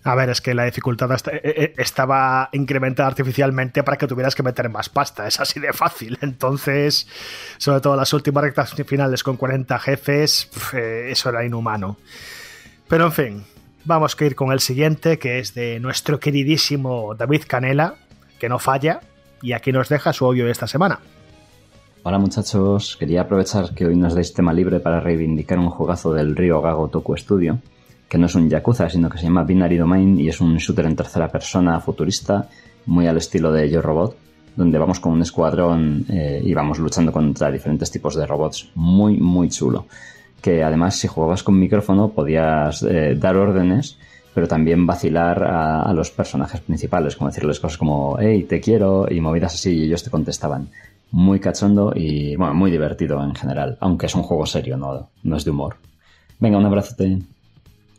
A 0.04 0.14
ver, 0.16 0.30
es 0.30 0.40
que 0.40 0.52
la 0.52 0.64
dificultad 0.64 1.10
eh, 1.12 1.40
eh, 1.44 1.74
estaba 1.78 2.50
incrementada 2.52 3.08
artificialmente 3.08 3.82
para 3.84 3.96
que 3.96 4.06
tuvieras 4.06 4.34
que 4.34 4.42
meter 4.42 4.68
más 4.68 4.88
pasta. 4.88 5.26
Es 5.26 5.40
así 5.40 5.58
de 5.58 5.72
fácil. 5.72 6.18
Entonces, 6.22 7.08
sobre 7.56 7.80
todo 7.80 7.96
las 7.96 8.12
últimas 8.12 8.44
rectas 8.44 8.74
finales 8.86 9.22
con 9.22 9.36
40 9.36 9.78
jefes, 9.78 10.50
eh, 10.74 11.08
eso 11.10 11.30
era 11.30 11.44
inhumano. 11.44 11.96
Pero 12.88 13.06
en 13.06 13.12
fin, 13.12 13.44
vamos 13.84 14.14
a 14.18 14.24
ir 14.24 14.34
con 14.34 14.52
el 14.52 14.60
siguiente, 14.60 15.18
que 15.18 15.38
es 15.38 15.54
de 15.54 15.80
nuestro 15.80 16.20
queridísimo 16.20 17.14
David 17.14 17.44
Canela, 17.46 17.94
que 18.42 18.48
no 18.48 18.58
falla, 18.58 18.98
y 19.40 19.52
aquí 19.52 19.70
nos 19.70 19.88
deja 19.88 20.12
su 20.12 20.26
audio 20.26 20.46
de 20.46 20.50
esta 20.50 20.66
semana. 20.66 20.98
Hola 22.02 22.18
muchachos, 22.18 22.96
quería 22.98 23.20
aprovechar 23.20 23.72
que 23.72 23.86
hoy 23.86 23.94
nos 23.94 24.16
dais 24.16 24.34
tema 24.34 24.52
libre 24.52 24.80
para 24.80 24.98
reivindicar 24.98 25.60
un 25.60 25.70
juegazo 25.70 26.12
del 26.12 26.34
Río 26.34 26.60
Gago 26.60 26.88
Toku 26.88 27.16
Studio, 27.16 27.60
que 28.08 28.18
no 28.18 28.26
es 28.26 28.34
un 28.34 28.50
Yakuza, 28.50 28.90
sino 28.90 29.08
que 29.08 29.18
se 29.18 29.26
llama 29.26 29.44
Binary 29.44 29.76
Domain 29.76 30.18
y 30.18 30.26
es 30.28 30.40
un 30.40 30.56
shooter 30.56 30.86
en 30.86 30.96
tercera 30.96 31.28
persona 31.28 31.78
futurista, 31.78 32.48
muy 32.86 33.06
al 33.06 33.18
estilo 33.18 33.52
de 33.52 33.70
Yo 33.70 33.80
Robot, 33.80 34.16
donde 34.56 34.76
vamos 34.76 34.98
con 34.98 35.12
un 35.12 35.22
escuadrón 35.22 36.04
eh, 36.08 36.42
y 36.42 36.52
vamos 36.52 36.80
luchando 36.80 37.12
contra 37.12 37.48
diferentes 37.48 37.92
tipos 37.92 38.16
de 38.16 38.26
robots. 38.26 38.72
Muy, 38.74 39.18
muy 39.18 39.50
chulo. 39.50 39.86
Que 40.40 40.64
además, 40.64 40.96
si 40.96 41.06
jugabas 41.06 41.44
con 41.44 41.60
micrófono, 41.60 42.08
podías 42.08 42.82
eh, 42.82 43.14
dar 43.14 43.36
órdenes, 43.36 43.98
pero 44.34 44.48
también 44.48 44.86
vacilar 44.86 45.42
a, 45.44 45.92
los 45.92 46.10
personajes 46.10 46.60
principales, 46.60 47.16
como 47.16 47.30
decirles 47.30 47.60
cosas 47.60 47.78
como, 47.78 48.16
hey, 48.18 48.46
te 48.48 48.60
quiero, 48.60 49.06
y 49.10 49.20
movidas 49.20 49.54
así, 49.54 49.72
y 49.72 49.84
ellos 49.84 50.02
te 50.02 50.10
contestaban. 50.10 50.68
Muy 51.10 51.40
cachondo 51.40 51.92
y, 51.94 52.36
bueno, 52.36 52.54
muy 52.54 52.70
divertido 52.70 53.22
en 53.22 53.34
general, 53.34 53.76
aunque 53.80 54.06
es 54.06 54.14
un 54.14 54.22
juego 54.22 54.46
serio, 54.46 54.76
no, 54.78 55.10
no 55.22 55.36
es 55.36 55.44
de 55.44 55.50
humor. 55.50 55.76
Venga, 56.38 56.58
un 56.58 56.64
abrazote. 56.64 57.18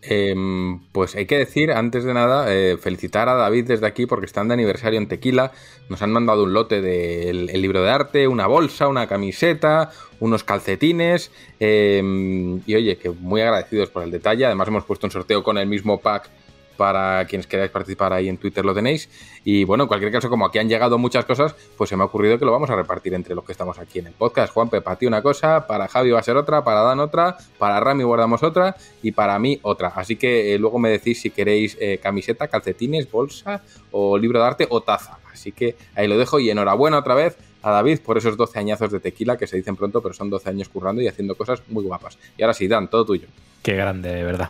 Em, 0.06 0.80
pues 0.91 1.15
hay 1.15 1.25
que 1.25 1.38
decir, 1.38 1.72
antes 1.72 2.03
de 2.03 2.14
nada, 2.14 2.53
eh, 2.53 2.77
felicitar 2.77 3.30
a 3.30 3.35
David 3.35 3.67
desde 3.67 3.88
aquí 3.88 4.06
porque 4.06 4.25
están 4.25 4.49
de 4.49 4.53
aniversario 4.53 4.99
en 4.99 5.07
Tequila. 5.07 5.51
Nos 5.90 6.01
han 6.01 6.11
mandado 6.11 6.43
un 6.43 6.53
lote 6.53 6.82
del 6.82 7.49
el 7.49 7.61
libro 7.61 7.82
de 7.82 7.90
arte, 7.90 8.27
una 8.27 8.45
bolsa, 8.48 8.88
una 8.88 9.07
camiseta, 9.07 9.91
unos 10.19 10.43
calcetines. 10.43 11.32
em, 11.59 12.61
y 12.65 12.75
oye, 12.75 12.98
que 12.98 13.09
muy 13.09 13.41
agradecidos 13.41 13.90
por 13.90 14.03
el 14.03 14.11
detalle. 14.11 14.45
Además, 14.45 14.67
hemos 14.67 14.83
puesto 14.83 15.07
un 15.07 15.11
sorteo 15.11 15.43
con 15.43 15.57
el 15.57 15.67
mismo 15.67 15.99
pack 16.01 16.30
para 16.77 17.25
quienes 17.25 17.47
queráis 17.47 17.71
participar 17.71 18.13
ahí 18.13 18.29
en 18.29 18.37
Twitter 18.37 18.65
lo 18.65 18.73
tenéis. 18.73 19.09
Y 19.43 19.63
bueno, 19.63 19.83
en 19.83 19.87
cualquier 19.87 20.11
caso, 20.11 20.29
como 20.29 20.45
aquí 20.45 20.59
han 20.59 20.69
llegado 20.69 20.97
muchas 20.97 21.25
cosas, 21.25 21.55
pues 21.77 21.89
se 21.89 21.95
me 21.95 22.03
ha 22.03 22.05
ocurrido 22.05 22.37
que 22.37 22.45
lo 22.45 22.51
vamos 22.51 22.69
a 22.69 22.75
repartir 22.75 23.13
entre 23.13 23.35
los 23.35 23.43
que 23.43 23.51
estamos 23.51 23.79
aquí 23.79 23.99
en 23.99 24.07
el 24.07 24.13
podcast. 24.13 24.53
Juanpe, 24.53 24.81
para 24.81 24.97
ti 24.97 25.05
una 25.05 25.21
cosa, 25.21 25.67
para 25.67 25.87
Javi 25.87 26.11
va 26.11 26.19
a 26.19 26.23
ser 26.23 26.37
otra, 26.37 26.63
para 26.63 26.81
Dan 26.81 26.99
otra, 26.99 27.37
para 27.57 27.79
Rami 27.79 28.03
guardamos 28.03 28.43
otra 28.43 28.75
y 29.01 29.11
para 29.11 29.37
mí 29.39 29.59
otra. 29.63 29.89
Así 29.95 30.15
que 30.15 30.53
eh, 30.53 30.59
luego 30.59 30.79
me 30.79 30.89
decís 30.89 31.21
si 31.21 31.29
queréis 31.29 31.77
eh, 31.79 31.99
camiseta, 32.01 32.47
calcetines, 32.47 33.09
bolsa 33.09 33.61
o 33.91 34.17
libro 34.17 34.39
de 34.39 34.45
arte 34.45 34.67
o 34.69 34.81
taza. 34.81 35.19
Así 35.31 35.51
que 35.51 35.75
ahí 35.95 36.07
lo 36.07 36.17
dejo 36.17 36.39
y 36.39 36.49
enhorabuena 36.49 36.99
otra 36.99 37.15
vez 37.15 37.37
a 37.63 37.71
David 37.71 37.99
por 38.01 38.17
esos 38.17 38.37
12 38.37 38.59
añazos 38.59 38.91
de 38.91 38.99
tequila 38.99 39.37
que 39.37 39.47
se 39.47 39.57
dicen 39.57 39.75
pronto, 39.75 40.01
pero 40.01 40.13
son 40.13 40.29
12 40.29 40.49
años 40.49 40.69
currando 40.69 41.01
y 41.01 41.07
haciendo 41.07 41.35
cosas 41.35 41.63
muy 41.69 41.83
guapas. 41.83 42.17
Y 42.37 42.43
ahora 42.43 42.53
sí, 42.53 42.67
Dan, 42.67 42.89
todo 42.89 43.05
tuyo. 43.05 43.27
Qué 43.63 43.73
grande, 43.73 44.13
de 44.13 44.23
verdad. 44.23 44.49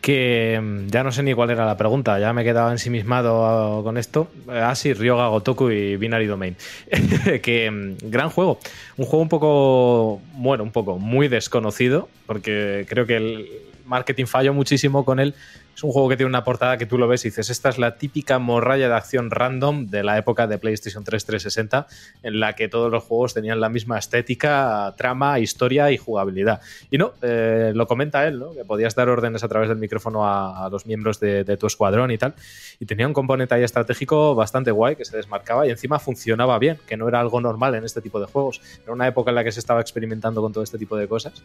Que 0.00 0.60
mm, 0.62 0.88
ya 0.88 1.02
no 1.02 1.12
sé 1.12 1.22
ni 1.22 1.34
cuál 1.34 1.50
era 1.50 1.66
la 1.66 1.76
pregunta, 1.76 2.18
ya 2.18 2.32
me 2.32 2.42
he 2.42 2.44
quedado 2.44 2.70
ensimismado 2.70 3.82
con 3.82 3.98
esto. 3.98 4.28
Ah, 4.48 4.74
Ryoga 4.74 5.28
Gotoku 5.28 5.70
y 5.70 5.96
Binary 5.96 6.26
Domain. 6.26 6.56
que 7.42 7.70
mm, 7.70 8.10
gran 8.10 8.30
juego. 8.30 8.58
Un 8.96 9.04
juego 9.04 9.22
un 9.22 9.28
poco, 9.28 10.20
bueno, 10.34 10.64
un 10.64 10.72
poco 10.72 10.98
muy 10.98 11.28
desconocido, 11.28 12.08
porque 12.26 12.86
creo 12.88 13.06
que 13.06 13.16
el 13.16 13.48
marketing 13.86 14.26
falló 14.26 14.54
muchísimo 14.54 15.04
con 15.04 15.18
él. 15.18 15.34
Es 15.78 15.84
un 15.84 15.92
juego 15.92 16.08
que 16.08 16.16
tiene 16.16 16.28
una 16.28 16.42
portada 16.42 16.76
que 16.76 16.86
tú 16.86 16.98
lo 16.98 17.06
ves 17.06 17.24
y 17.24 17.28
dices, 17.28 17.50
esta 17.50 17.68
es 17.68 17.78
la 17.78 17.98
típica 17.98 18.40
morralla 18.40 18.88
de 18.88 18.94
acción 18.94 19.30
random 19.30 19.86
de 19.86 20.02
la 20.02 20.18
época 20.18 20.48
de 20.48 20.58
PlayStation 20.58 21.04
3 21.04 21.24
360, 21.24 21.86
en 22.24 22.40
la 22.40 22.54
que 22.56 22.68
todos 22.68 22.90
los 22.90 23.04
juegos 23.04 23.32
tenían 23.32 23.60
la 23.60 23.68
misma 23.68 23.96
estética, 23.96 24.92
trama, 24.96 25.38
historia 25.38 25.92
y 25.92 25.96
jugabilidad. 25.96 26.60
Y 26.90 26.98
no, 26.98 27.12
eh, 27.22 27.70
lo 27.76 27.86
comenta 27.86 28.26
él, 28.26 28.40
¿no? 28.40 28.54
que 28.54 28.64
podías 28.64 28.96
dar 28.96 29.08
órdenes 29.08 29.44
a 29.44 29.48
través 29.48 29.68
del 29.68 29.78
micrófono 29.78 30.26
a, 30.26 30.68
los 30.68 30.84
miembros 30.84 31.20
de, 31.20 31.44
de 31.44 31.56
tu 31.56 31.68
escuadrón 31.68 32.10
y 32.10 32.18
tal. 32.18 32.34
Y 32.80 32.86
tenía 32.86 33.06
un 33.06 33.14
componente 33.14 33.54
ahí 33.54 33.62
estratégico 33.62 34.34
bastante 34.34 34.72
guay 34.72 34.96
que 34.96 35.04
se 35.04 35.16
desmarcaba 35.16 35.64
y 35.64 35.70
encima 35.70 36.00
funcionaba 36.00 36.58
bien, 36.58 36.80
que 36.88 36.96
no 36.96 37.06
era 37.06 37.20
algo 37.20 37.40
normal 37.40 37.76
en 37.76 37.84
este 37.84 38.00
tipo 38.00 38.18
de 38.18 38.26
juegos. 38.26 38.60
Era 38.82 38.92
una 38.92 39.06
época 39.06 39.30
en 39.30 39.36
la 39.36 39.44
que 39.44 39.52
se 39.52 39.60
estaba 39.60 39.80
experimentando 39.80 40.42
con 40.42 40.52
todo 40.52 40.64
este 40.64 40.76
tipo 40.76 40.96
de 40.96 41.06
cosas. 41.06 41.40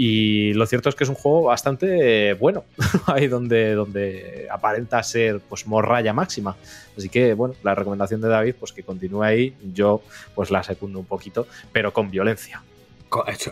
Y 0.00 0.52
lo 0.54 0.64
cierto 0.64 0.88
es 0.88 0.94
que 0.94 1.04
es 1.04 1.10
un 1.10 1.16
juego 1.16 1.42
bastante 1.42 2.30
eh, 2.30 2.34
bueno, 2.34 2.64
ahí 3.06 3.26
donde, 3.26 3.57
donde 3.74 4.48
aparenta 4.50 5.02
ser 5.02 5.40
pues 5.40 5.66
morralla 5.66 6.12
máxima. 6.12 6.56
Así 6.96 7.08
que, 7.08 7.34
bueno, 7.34 7.54
la 7.62 7.74
recomendación 7.74 8.20
de 8.20 8.28
David, 8.28 8.54
pues 8.58 8.72
que 8.72 8.82
continúe 8.82 9.22
ahí, 9.22 9.54
yo 9.72 10.02
pues 10.34 10.50
la 10.50 10.62
secundo 10.62 10.98
un 10.98 11.06
poquito, 11.06 11.46
pero 11.72 11.92
con 11.92 12.10
violencia. 12.10 12.62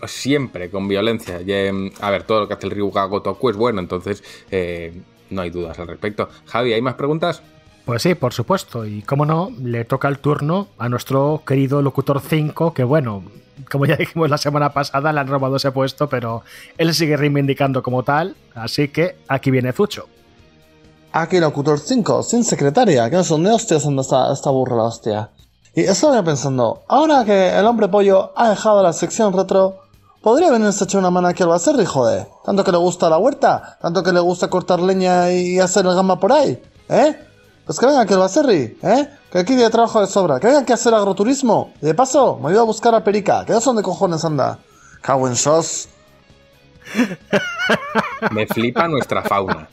Siempre 0.06 0.70
con 0.70 0.86
violencia. 0.88 1.40
Em, 1.46 1.90
a 2.00 2.10
ver, 2.10 2.24
todo 2.24 2.40
lo 2.40 2.48
que 2.48 2.54
hace 2.54 2.66
el 2.66 2.72
Ryuga 2.72 3.04
Gotoku 3.04 3.50
es 3.50 3.56
bueno, 3.56 3.80
entonces 3.80 4.22
eh, 4.50 5.00
no 5.30 5.42
hay 5.42 5.50
dudas 5.50 5.78
al 5.78 5.88
respecto. 5.88 6.28
Javi, 6.46 6.72
¿hay 6.72 6.82
más 6.82 6.94
preguntas? 6.94 7.42
Pues 7.84 8.02
sí, 8.02 8.14
por 8.14 8.32
supuesto. 8.32 8.84
Y 8.84 9.02
como 9.02 9.24
no, 9.24 9.50
le 9.62 9.84
toca 9.84 10.08
el 10.08 10.18
turno 10.18 10.68
a 10.76 10.88
nuestro 10.88 11.42
querido 11.46 11.82
locutor 11.82 12.20
5, 12.20 12.74
que 12.74 12.82
bueno, 12.82 13.22
como 13.70 13.86
ya 13.86 13.96
dijimos 13.96 14.30
la 14.30 14.38
semana 14.38 14.72
pasada, 14.72 15.12
le 15.12 15.20
han 15.20 15.28
robado 15.28 15.56
ese 15.56 15.70
puesto, 15.72 16.08
pero 16.08 16.42
él 16.78 16.94
sigue 16.94 17.16
reivindicando 17.16 17.82
como 17.82 18.02
tal. 18.02 18.36
Así 18.54 18.88
que 18.88 19.16
aquí 19.28 19.50
viene 19.50 19.72
Zucho. 19.72 20.06
Aquí 21.12 21.40
locutor 21.40 21.78
5, 21.78 22.22
sin 22.22 22.44
secretaria, 22.44 23.08
que 23.08 23.16
no 23.16 23.24
sé 23.24 23.34
dónde 23.34 23.50
hostias 23.50 23.86
anda 23.86 24.02
esta, 24.02 24.32
esta 24.32 24.50
burra 24.50 24.76
la 24.76 24.82
hostia. 24.84 25.30
Y 25.74 25.82
estaba 25.82 26.22
pensando, 26.22 26.82
ahora 26.88 27.24
que 27.24 27.56
el 27.56 27.64
hombre 27.66 27.88
pollo 27.88 28.32
ha 28.36 28.50
dejado 28.50 28.82
la 28.82 28.92
sección 28.92 29.32
retro, 29.32 29.78
podría 30.22 30.50
venirse 30.50 30.84
a 30.84 30.86
echar 30.86 31.00
una 31.00 31.10
mano 31.10 31.28
aquí 31.28 31.42
al 31.42 31.48
Baserri, 31.48 31.84
joder. 31.84 32.26
Tanto 32.44 32.64
que 32.64 32.72
le 32.72 32.78
gusta 32.78 33.08
la 33.08 33.18
huerta, 33.18 33.78
tanto 33.80 34.02
que 34.02 34.12
le 34.12 34.20
gusta 34.20 34.48
cortar 34.48 34.80
leña 34.80 35.32
y 35.32 35.58
hacer 35.58 35.86
el 35.86 35.94
gamba 35.94 36.18
por 36.18 36.32
ahí, 36.32 36.62
¿eh? 36.88 37.16
Pues 37.66 37.80
que 37.80 37.86
venga 37.86 38.02
aquí 38.02 38.14
al 38.14 38.20
Baserri, 38.20 38.78
¿eh? 38.80 39.08
Que 39.30 39.38
aquí 39.40 39.54
hay 39.54 39.70
trabajo 39.70 40.00
de 40.00 40.06
sobra, 40.06 40.38
que 40.38 40.46
venga 40.46 40.60
aquí 40.60 40.70
a 40.70 40.76
hacer 40.76 40.94
agroturismo. 40.94 41.74
Y 41.82 41.86
de 41.86 41.94
paso, 41.94 42.38
me 42.38 42.50
ayuda 42.50 42.62
a 42.62 42.64
buscar 42.64 42.94
a 42.94 43.02
Perica, 43.02 43.44
que 43.44 43.52
no 43.52 43.60
sé 43.60 43.66
dónde 43.66 43.82
cojones 43.82 44.24
anda. 44.24 44.60
Cago 45.00 45.26
en 45.26 45.34
sos. 45.34 45.88
Me 48.30 48.46
flipa 48.46 48.86
nuestra 48.86 49.22
fauna. 49.22 49.68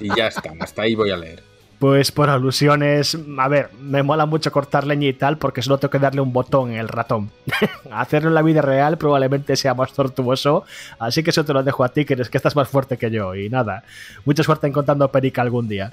Y 0.00 0.08
ya 0.16 0.28
está, 0.28 0.52
hasta 0.58 0.82
ahí 0.82 0.94
voy 0.94 1.10
a 1.10 1.18
leer. 1.18 1.42
Pues 1.78 2.10
por 2.10 2.30
alusiones, 2.30 3.16
a 3.38 3.46
ver, 3.46 3.70
me 3.78 4.02
mola 4.02 4.26
mucho 4.26 4.50
cortar 4.50 4.84
leña 4.84 5.06
y 5.06 5.12
tal 5.12 5.38
porque 5.38 5.62
solo 5.62 5.78
tengo 5.78 5.92
que 5.92 6.00
darle 6.00 6.22
un 6.22 6.32
botón 6.32 6.72
en 6.72 6.78
el 6.78 6.88
ratón. 6.88 7.30
Hacerlo 7.92 8.30
en 8.30 8.34
la 8.34 8.42
vida 8.42 8.62
real 8.62 8.98
probablemente 8.98 9.54
sea 9.54 9.74
más 9.74 9.92
tortuoso, 9.92 10.64
así 10.98 11.22
que 11.22 11.30
eso 11.30 11.44
te 11.44 11.52
lo 11.52 11.62
dejo 11.62 11.84
a 11.84 11.90
ti, 11.90 12.04
que 12.04 12.14
eres 12.14 12.30
que 12.30 12.38
estás 12.38 12.56
más 12.56 12.68
fuerte 12.68 12.96
que 12.96 13.10
yo. 13.10 13.34
Y 13.36 13.48
nada, 13.48 13.84
mucha 14.24 14.42
suerte 14.42 14.66
encontrando 14.66 15.04
a 15.04 15.12
Perica 15.12 15.42
algún 15.42 15.68
día. 15.68 15.92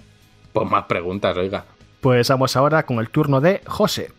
Pues 0.56 0.72
más 0.72 0.86
preguntas, 0.86 1.36
oiga. 1.36 1.66
Pues 2.00 2.30
vamos 2.30 2.56
ahora 2.56 2.84
con 2.86 3.00
el 3.00 3.10
turno 3.10 3.42
de 3.42 3.62
José. 3.66 4.10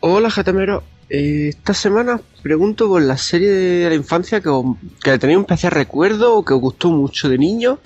Hola, 0.00 0.30
Getemero. 0.30 0.82
Eh, 1.10 1.48
esta 1.50 1.74
semana 1.74 2.18
pregunto 2.42 2.88
por 2.88 3.02
la 3.02 3.18
serie 3.18 3.50
de 3.50 3.88
la 3.90 3.94
infancia 3.94 4.40
que, 4.40 4.48
os- 4.48 4.64
que 5.02 5.10
le 5.10 5.18
tenéis 5.18 5.36
un 5.36 5.42
especial 5.44 5.72
recuerdo 5.72 6.36
o 6.36 6.42
que 6.44 6.54
os 6.54 6.60
gustó 6.60 6.88
mucho 6.90 7.28
de 7.28 7.36
niño. 7.36 7.78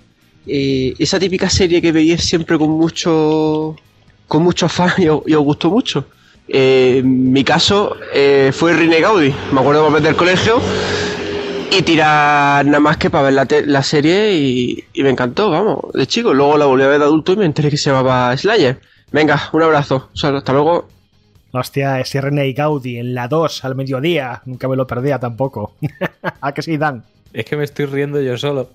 Eh, 0.47 0.94
esa 1.01 1.19
típica 1.19 1.51
serie 1.51 1.83
que 1.83 1.91
veíais 1.91 2.23
siempre 2.25 2.57
con 2.57 2.70
mucho 2.70 3.75
con 4.28 4.43
mucho 4.44 4.67
afán 4.67 4.93
y, 4.99 5.09
os- 5.09 5.23
y 5.27 5.35
os 5.35 5.43
gustó 5.43 5.69
mucho. 5.69 6.07
Eh, 6.47 6.99
en 6.99 7.33
mi 7.33 7.43
caso 7.43 7.97
eh, 8.15 8.52
fue 8.55 8.75
Rine 8.75 9.01
Gaudi. 9.01 9.35
Me 9.52 9.61
acuerdo 9.61 9.83
volver 9.85 10.02
del 10.02 10.15
colegio 10.17 10.61
y 11.78 11.83
tirar 11.83 12.65
nada 12.67 12.81
más 12.81 12.97
que 12.99 13.09
para 13.10 13.25
ver 13.25 13.33
la, 13.34 13.47
te- 13.47 13.67
la 13.67 13.83
serie 13.83 14.33
y, 14.34 14.84
y 14.92 15.02
me 15.02 15.10
encantó, 15.10 15.51
vamos, 15.51 15.78
de 15.94 16.07
chico. 16.07 16.34
Luego 16.34 16.59
la 16.59 16.67
volví 16.67 16.83
a 16.84 16.89
ver 16.89 16.99
de 16.99 17.05
adulto 17.07 17.33
y 17.33 17.36
me 17.36 17.47
enteré 17.47 17.70
que 17.70 17.76
se 17.76 17.91
llamaba 17.91 18.36
Slayer. 18.36 18.81
Venga, 19.10 19.49
un 19.52 19.62
abrazo. 19.62 20.10
O 20.12 20.17
sea, 20.17 20.31
hasta 20.36 20.52
luego. 20.52 20.89
Hostia, 21.52 22.01
ese 22.01 22.20
René 22.20 22.49
y 22.49 22.52
Gaudi 22.55 22.97
en 22.99 23.15
la 23.15 23.28
2 23.28 23.65
al 23.65 23.75
mediodía. 23.75 24.42
Nunca 24.47 24.68
me 24.68 24.76
lo 24.76 24.86
perdía 24.86 25.18
tampoco. 25.18 25.75
¿A 26.41 26.52
que 26.52 26.62
sí, 26.62 26.76
Dan? 26.76 27.05
Es 27.33 27.44
que 27.47 27.57
me 27.57 27.65
estoy 27.65 27.86
riendo 27.86 28.20
yo 28.20 28.36
solo. 28.36 28.70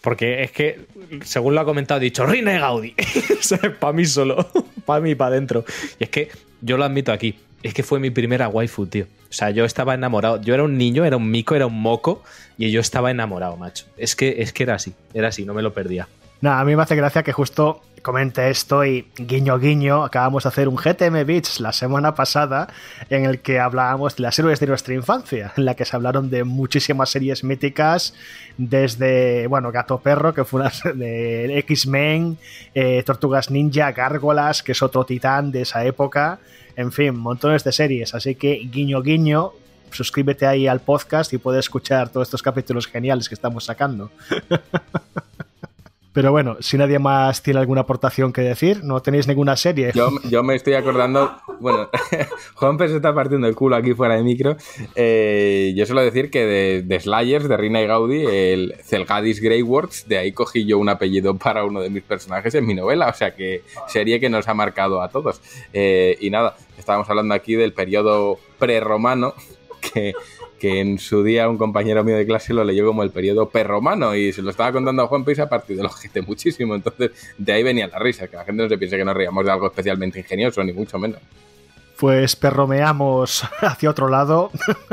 Porque 0.00 0.42
es 0.42 0.50
que, 0.52 0.80
según 1.24 1.54
lo 1.54 1.60
ha 1.60 1.64
comentado, 1.64 2.00
he 2.00 2.04
dicho 2.04 2.26
Rine 2.26 2.58
Gaudi. 2.58 2.94
para 3.80 3.92
mí 3.92 4.04
solo. 4.04 4.46
para 4.84 5.00
mí, 5.00 5.14
para 5.14 5.30
adentro. 5.36 5.64
Y 5.98 6.04
es 6.04 6.10
que 6.10 6.28
yo 6.60 6.76
lo 6.76 6.84
admito 6.84 7.12
aquí. 7.12 7.34
Es 7.62 7.74
que 7.74 7.82
fue 7.82 8.00
mi 8.00 8.10
primera 8.10 8.48
waifu, 8.48 8.86
tío. 8.86 9.06
O 9.30 9.32
sea, 9.32 9.50
yo 9.50 9.64
estaba 9.64 9.94
enamorado. 9.94 10.40
Yo 10.42 10.54
era 10.54 10.64
un 10.64 10.76
niño, 10.76 11.04
era 11.04 11.16
un 11.16 11.30
mico, 11.30 11.54
era 11.54 11.66
un 11.66 11.80
moco. 11.80 12.22
Y 12.58 12.70
yo 12.70 12.80
estaba 12.80 13.10
enamorado, 13.10 13.56
macho. 13.56 13.86
Es 13.96 14.16
que, 14.16 14.42
es 14.42 14.52
que 14.52 14.64
era 14.64 14.74
así. 14.74 14.92
Era 15.14 15.28
así, 15.28 15.44
no 15.44 15.54
me 15.54 15.62
lo 15.62 15.72
perdía. 15.72 16.08
Nada, 16.42 16.58
a 16.58 16.64
mí 16.64 16.74
me 16.74 16.82
hace 16.82 16.96
gracia 16.96 17.22
que 17.22 17.32
justo 17.32 17.82
comente 18.02 18.50
esto 18.50 18.84
y 18.84 19.06
guiño 19.16 19.60
guiño, 19.60 20.02
acabamos 20.02 20.42
de 20.42 20.48
hacer 20.48 20.66
un 20.66 20.74
GTM 20.74 21.24
Beats 21.24 21.60
la 21.60 21.72
semana 21.72 22.16
pasada 22.16 22.66
en 23.10 23.26
el 23.26 23.38
que 23.38 23.60
hablábamos 23.60 24.16
de 24.16 24.22
las 24.24 24.36
héroes 24.40 24.58
de 24.58 24.66
nuestra 24.66 24.92
infancia, 24.92 25.52
en 25.56 25.64
la 25.64 25.76
que 25.76 25.84
se 25.84 25.94
hablaron 25.94 26.30
de 26.30 26.42
muchísimas 26.42 27.10
series 27.10 27.44
míticas, 27.44 28.14
desde, 28.58 29.46
bueno, 29.46 29.70
Gato 29.70 30.00
Perro, 30.00 30.34
que 30.34 30.44
fue 30.44 30.62
una 30.62 30.72
de 30.96 31.58
X-Men, 31.60 32.38
eh, 32.74 33.04
Tortugas 33.06 33.48
Ninja, 33.48 33.92
Gárgolas, 33.92 34.64
que 34.64 34.72
es 34.72 34.82
otro 34.82 35.04
titán 35.04 35.52
de 35.52 35.62
esa 35.62 35.84
época, 35.84 36.40
en 36.74 36.90
fin, 36.90 37.16
montones 37.16 37.62
de 37.62 37.70
series, 37.70 38.16
así 38.16 38.34
que 38.34 38.68
guiño 38.68 39.00
guiño, 39.00 39.52
suscríbete 39.92 40.46
ahí 40.46 40.66
al 40.66 40.80
podcast 40.80 41.32
y 41.34 41.38
puedes 41.38 41.66
escuchar 41.66 42.08
todos 42.08 42.26
estos 42.26 42.42
capítulos 42.42 42.88
geniales 42.88 43.28
que 43.28 43.36
estamos 43.36 43.64
sacando. 43.64 44.10
Pero 46.12 46.30
bueno, 46.30 46.56
si 46.60 46.76
nadie 46.76 46.98
más 46.98 47.42
tiene 47.42 47.60
alguna 47.60 47.82
aportación 47.82 48.32
que 48.32 48.42
decir, 48.42 48.84
no 48.84 49.00
tenéis 49.00 49.26
ninguna 49.26 49.56
serie. 49.56 49.92
Yo, 49.94 50.10
yo 50.28 50.42
me 50.42 50.54
estoy 50.54 50.74
acordando, 50.74 51.32
bueno, 51.60 51.88
Juanpe 52.54 52.88
se 52.88 52.96
está 52.96 53.14
partiendo 53.14 53.48
el 53.48 53.54
culo 53.54 53.76
aquí 53.76 53.94
fuera 53.94 54.16
de 54.16 54.22
micro. 54.22 54.56
Eh, 54.94 55.72
yo 55.74 55.86
suelo 55.86 56.02
decir 56.02 56.30
que 56.30 56.44
de, 56.44 56.82
de 56.82 57.00
Slayers, 57.00 57.48
de 57.48 57.56
Rina 57.56 57.80
y 57.80 57.86
Gaudi, 57.86 58.26
el 58.26 58.74
Celgadis 58.82 59.40
Greywords, 59.40 60.06
de 60.06 60.18
ahí 60.18 60.32
cogí 60.32 60.66
yo 60.66 60.78
un 60.78 60.88
apellido 60.88 61.36
para 61.36 61.64
uno 61.64 61.80
de 61.80 61.90
mis 61.90 62.02
personajes 62.02 62.54
en 62.54 62.66
mi 62.66 62.74
novela, 62.74 63.08
o 63.08 63.14
sea 63.14 63.34
que 63.34 63.62
serie 63.88 64.20
que 64.20 64.28
nos 64.28 64.48
ha 64.48 64.54
marcado 64.54 65.02
a 65.02 65.08
todos. 65.08 65.40
Eh, 65.72 66.18
y 66.20 66.30
nada, 66.30 66.56
estábamos 66.78 67.08
hablando 67.08 67.34
aquí 67.34 67.54
del 67.54 67.72
periodo 67.72 68.38
prerromano, 68.58 69.34
que, 69.94 70.12
que 70.62 70.78
en 70.78 71.00
su 71.00 71.24
día 71.24 71.48
un 71.48 71.58
compañero 71.58 72.04
mío 72.04 72.16
de 72.16 72.24
clase 72.24 72.54
lo 72.54 72.62
leyó 72.62 72.86
como 72.86 73.02
el 73.02 73.10
periodo 73.10 73.48
perromano 73.48 74.14
y 74.14 74.32
se 74.32 74.42
lo 74.42 74.50
estaba 74.50 74.70
contando 74.70 75.02
a 75.02 75.08
Juan 75.08 75.24
y 75.26 75.34
se 75.34 75.42
ha 75.42 75.48
partido 75.48 75.80
el 75.80 75.86
ojete 75.86 76.22
muchísimo. 76.22 76.76
Entonces, 76.76 77.10
de 77.36 77.52
ahí 77.52 77.64
venía 77.64 77.88
la 77.88 77.98
risa, 77.98 78.28
que 78.28 78.36
la 78.36 78.44
gente 78.44 78.62
no 78.62 78.68
se 78.68 78.78
piense 78.78 78.96
que 78.96 79.04
nos 79.04 79.16
reíamos 79.16 79.44
de 79.44 79.50
algo 79.50 79.66
especialmente 79.66 80.20
ingenioso, 80.20 80.62
ni 80.62 80.72
mucho 80.72 81.00
menos. 81.00 81.18
Pues 81.98 82.36
perromeamos 82.36 83.42
hacia 83.60 83.90
otro 83.90 84.08
lado 84.08 84.52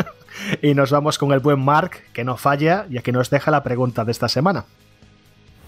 y 0.63 0.73
nos 0.73 0.89
vamos 0.89 1.19
con 1.19 1.33
el 1.33 1.39
buen 1.39 1.63
Mark, 1.63 2.01
que 2.13 2.23
no 2.23 2.35
falla 2.35 2.87
y 2.89 2.97
aquí 2.97 3.11
nos 3.11 3.29
deja 3.29 3.51
la 3.51 3.61
pregunta 3.61 4.03
de 4.03 4.11
esta 4.11 4.27
semana. 4.27 4.65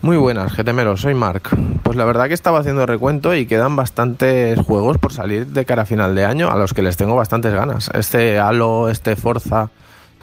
Muy 0.02 0.18
buenas, 0.18 0.58
GTMeros, 0.58 1.02
soy 1.02 1.14
Mark. 1.14 1.44
Pues 1.84 1.96
la 1.96 2.06
verdad 2.06 2.28
que 2.28 2.34
estaba 2.34 2.58
haciendo 2.58 2.88
recuento 2.88 3.36
y 3.36 3.46
quedan 3.46 3.76
bastantes 3.76 4.58
juegos 4.62 4.98
por 4.98 5.14
salir 5.14 5.46
de 5.46 5.64
cara 5.64 5.84
a 5.84 5.86
final 5.86 6.16
de 6.16 6.26
año 6.26 6.50
a 6.50 6.58
los 6.58 6.74
que 6.74 6.82
les 6.82 6.98
tengo 6.98 7.16
bastantes 7.16 7.54
ganas. 7.54 7.92
Este 7.94 8.40
Halo, 8.40 8.90
este 8.90 9.16
Forza, 9.16 9.70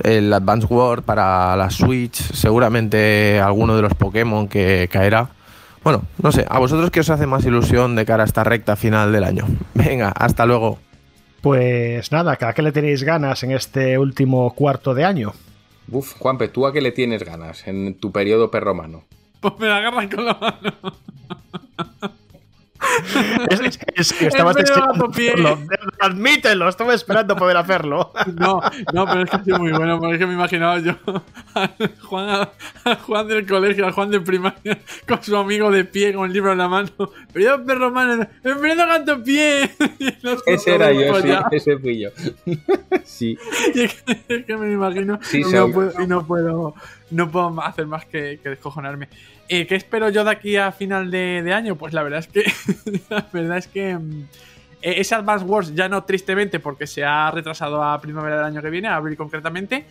el 0.03 0.33
Advance 0.33 0.67
War 0.69 1.03
para 1.03 1.57
la 1.57 1.71
Switch, 1.71 2.17
seguramente 2.17 3.41
alguno 3.41 3.77
de 3.77 3.83
los 3.83 3.95
Pokémon 3.95 4.49
que 4.49 4.89
caerá. 4.91 5.31
Bueno, 5.85 6.03
no 6.23 6.33
sé, 6.33 6.45
¿a 6.49 6.59
vosotros 6.59 6.91
qué 6.91 7.01
os 7.01 7.11
hace 7.11 7.27
más 7.27 7.45
ilusión 7.45 7.97
de 7.97 8.05
cara 8.05 8.25
a 8.25 8.27
esta 8.27 8.45
recta 8.45 8.77
final 8.77 9.13
del 9.13 9.25
año? 9.25 9.47
Venga, 9.75 10.09
hasta 10.11 10.47
luego. 10.47 10.79
Pues 11.41 12.11
nada, 12.11 12.37
¿a 12.41 12.53
qué 12.53 12.63
le 12.63 12.73
tenéis 12.73 13.05
ganas 13.05 13.43
en 13.43 13.53
este 13.53 13.99
último 13.99 14.55
cuarto 14.55 14.95
de 14.95 15.05
año? 15.05 15.33
Uf, 15.91 16.15
Juanpe, 16.19 16.49
¿tú 16.49 16.67
a 16.67 16.73
qué 16.73 16.81
le 16.81 16.93
tienes 16.93 17.23
ganas 17.23 17.67
en 17.67 17.95
tu 17.95 18.13
periodo 18.13 18.51
perromano? 18.51 19.05
Pues 19.41 19.55
me 19.59 19.69
la 19.69 19.77
agarran 19.79 20.09
con 20.09 20.25
la 20.27 20.35
mano. 20.35 20.73
Es, 23.51 23.61
es- 23.61 23.79
es 23.95 24.13
que 24.13 24.27
estabas 24.29 24.57
hacerlo. 24.57 25.59
Admítelo, 26.01 26.69
estaba 26.69 26.95
esperando 26.95 27.37
poder 27.37 27.57
hacerlo. 27.57 28.13
No, 28.39 28.61
no, 28.93 29.05
pero 29.07 29.23
es 29.23 29.31
que 29.31 29.37
ha 29.37 29.45
sido 29.45 29.59
muy 29.59 29.73
bueno, 29.73 29.99
porque 29.99 30.15
es 30.15 30.19
que 30.21 30.27
me 30.27 30.35
imaginaba 30.35 30.79
yo 30.79 30.95
a 31.55 31.71
Juan, 32.03 32.29
a, 32.31 32.51
a 32.85 32.95
Juan 32.97 33.27
del 33.27 33.47
colegio, 33.47 33.87
a 33.87 33.93
Juan 33.93 34.11
de 34.11 34.21
primaria, 34.21 34.79
con 35.07 35.23
su 35.23 35.37
amigo 35.37 35.71
de 35.71 35.85
pie, 35.85 36.13
con 36.15 36.27
el 36.27 36.33
libro 36.33 36.53
en 36.53 36.59
la 36.59 36.69
mano. 36.69 36.89
Pero 37.33 37.57
yo, 37.59 37.65
perro 37.65 37.91
mano, 37.91 38.23
el 38.45 38.57
perro 38.57 38.87
gato 38.87 39.23
pie. 39.25 39.71
Ese 40.47 40.75
era 40.75 40.93
yo, 40.93 41.21
sí, 41.21 41.29
ese 41.53 41.79
fui 41.79 42.01
yo. 42.01 42.11
sí. 43.05 43.37
Y 43.75 43.81
es 43.83 43.95
que, 44.03 44.19
es 44.29 44.45
que 44.45 44.57
me 44.57 44.73
imagino 44.73 45.19
Sí, 45.23 45.41
y, 45.41 45.53
no 45.53 45.71
puedo, 45.71 45.93
y 46.03 46.07
no 46.07 46.27
puedo 46.27 46.75
no 47.11 47.31
puedo 47.31 47.61
hacer 47.63 47.87
más 47.87 48.05
que, 48.05 48.39
descojonarme. 48.43 49.09
Eh, 49.49 49.67
¿Qué 49.67 49.77
espero 49.77 50.11
yo 50.11 50.25
de 50.25 50.31
aquí 50.31 50.57
a 50.57 50.73
final 50.73 51.11
de, 51.11 51.43
de 51.43 51.53
año? 51.53 51.77
Pues 51.77 51.95
la 51.95 52.03
verdad 52.03 52.21
es 52.21 52.29
que 52.29 52.45
la 53.11 53.27
verdad 53.33 53.59
es 53.59 53.67
que 53.67 53.97
mm, 53.97 54.23
eh, 54.83 54.95
ese 54.99 55.15
Advance 55.15 55.45
Wars 55.45 55.75
ya 55.75 55.89
no 55.89 56.05
tristemente 56.05 56.61
porque 56.61 56.87
se 56.87 57.05
ha 57.05 57.31
retrasado 57.31 57.83
a 57.83 58.01
primavera 58.01 58.37
del 58.37 58.45
año 58.45 58.63
que 58.63 58.71
viene, 58.71 58.89
a 58.89 58.97
abril 58.97 59.17
concretamente. 59.17 59.87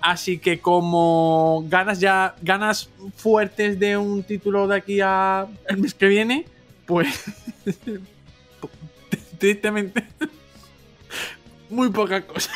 Así 0.00 0.38
que 0.38 0.60
como 0.60 1.64
ganas 1.68 2.00
ya 2.00 2.34
ganas 2.40 2.88
fuertes 3.16 3.78
de 3.78 3.98
un 3.98 4.22
título 4.22 4.66
de 4.66 4.76
aquí 4.76 5.00
a 5.02 5.46
el 5.68 5.76
mes 5.76 5.92
que 5.92 6.06
viene, 6.06 6.46
pues 6.86 7.24
tristemente 9.38 10.04
muy 11.70 11.90
poca 11.90 12.26
cosa. 12.26 12.50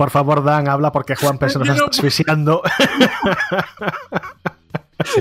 Por 0.00 0.08
favor, 0.08 0.42
Dan, 0.42 0.66
habla 0.66 0.90
porque 0.92 1.14
Juan 1.14 1.38
se 1.46 1.58
nos 1.58 1.68
está 1.68 1.84
asfixiando. 1.90 2.62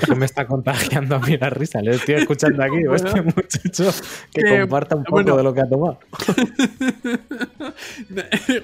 Que 0.08 0.16
me 0.16 0.25
está 0.25 0.48
contagiando 0.48 1.17
a 1.17 1.19
mí 1.19 1.35
la 1.35 1.49
risa. 1.49 1.82
Le 1.82 1.91
estoy 1.95 2.16
escuchando 2.16 2.64
aquí. 2.64 2.88
o 2.88 2.95
Este 2.95 3.22
muchacho 3.22 3.91
que 4.33 4.41
Que, 4.41 4.61
comparta 4.61 4.95
un 4.95 5.03
poco 5.03 5.16
bueno. 5.16 5.35
de 5.35 5.43
lo 5.43 5.53
que 5.53 5.59
ha 5.59 5.67
tomado. 5.67 5.99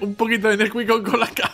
un 0.00 0.14
poquito 0.14 0.48
de 0.48 0.56
Nesquik 0.56 0.88
con 0.88 1.02
colacao. 1.04 1.50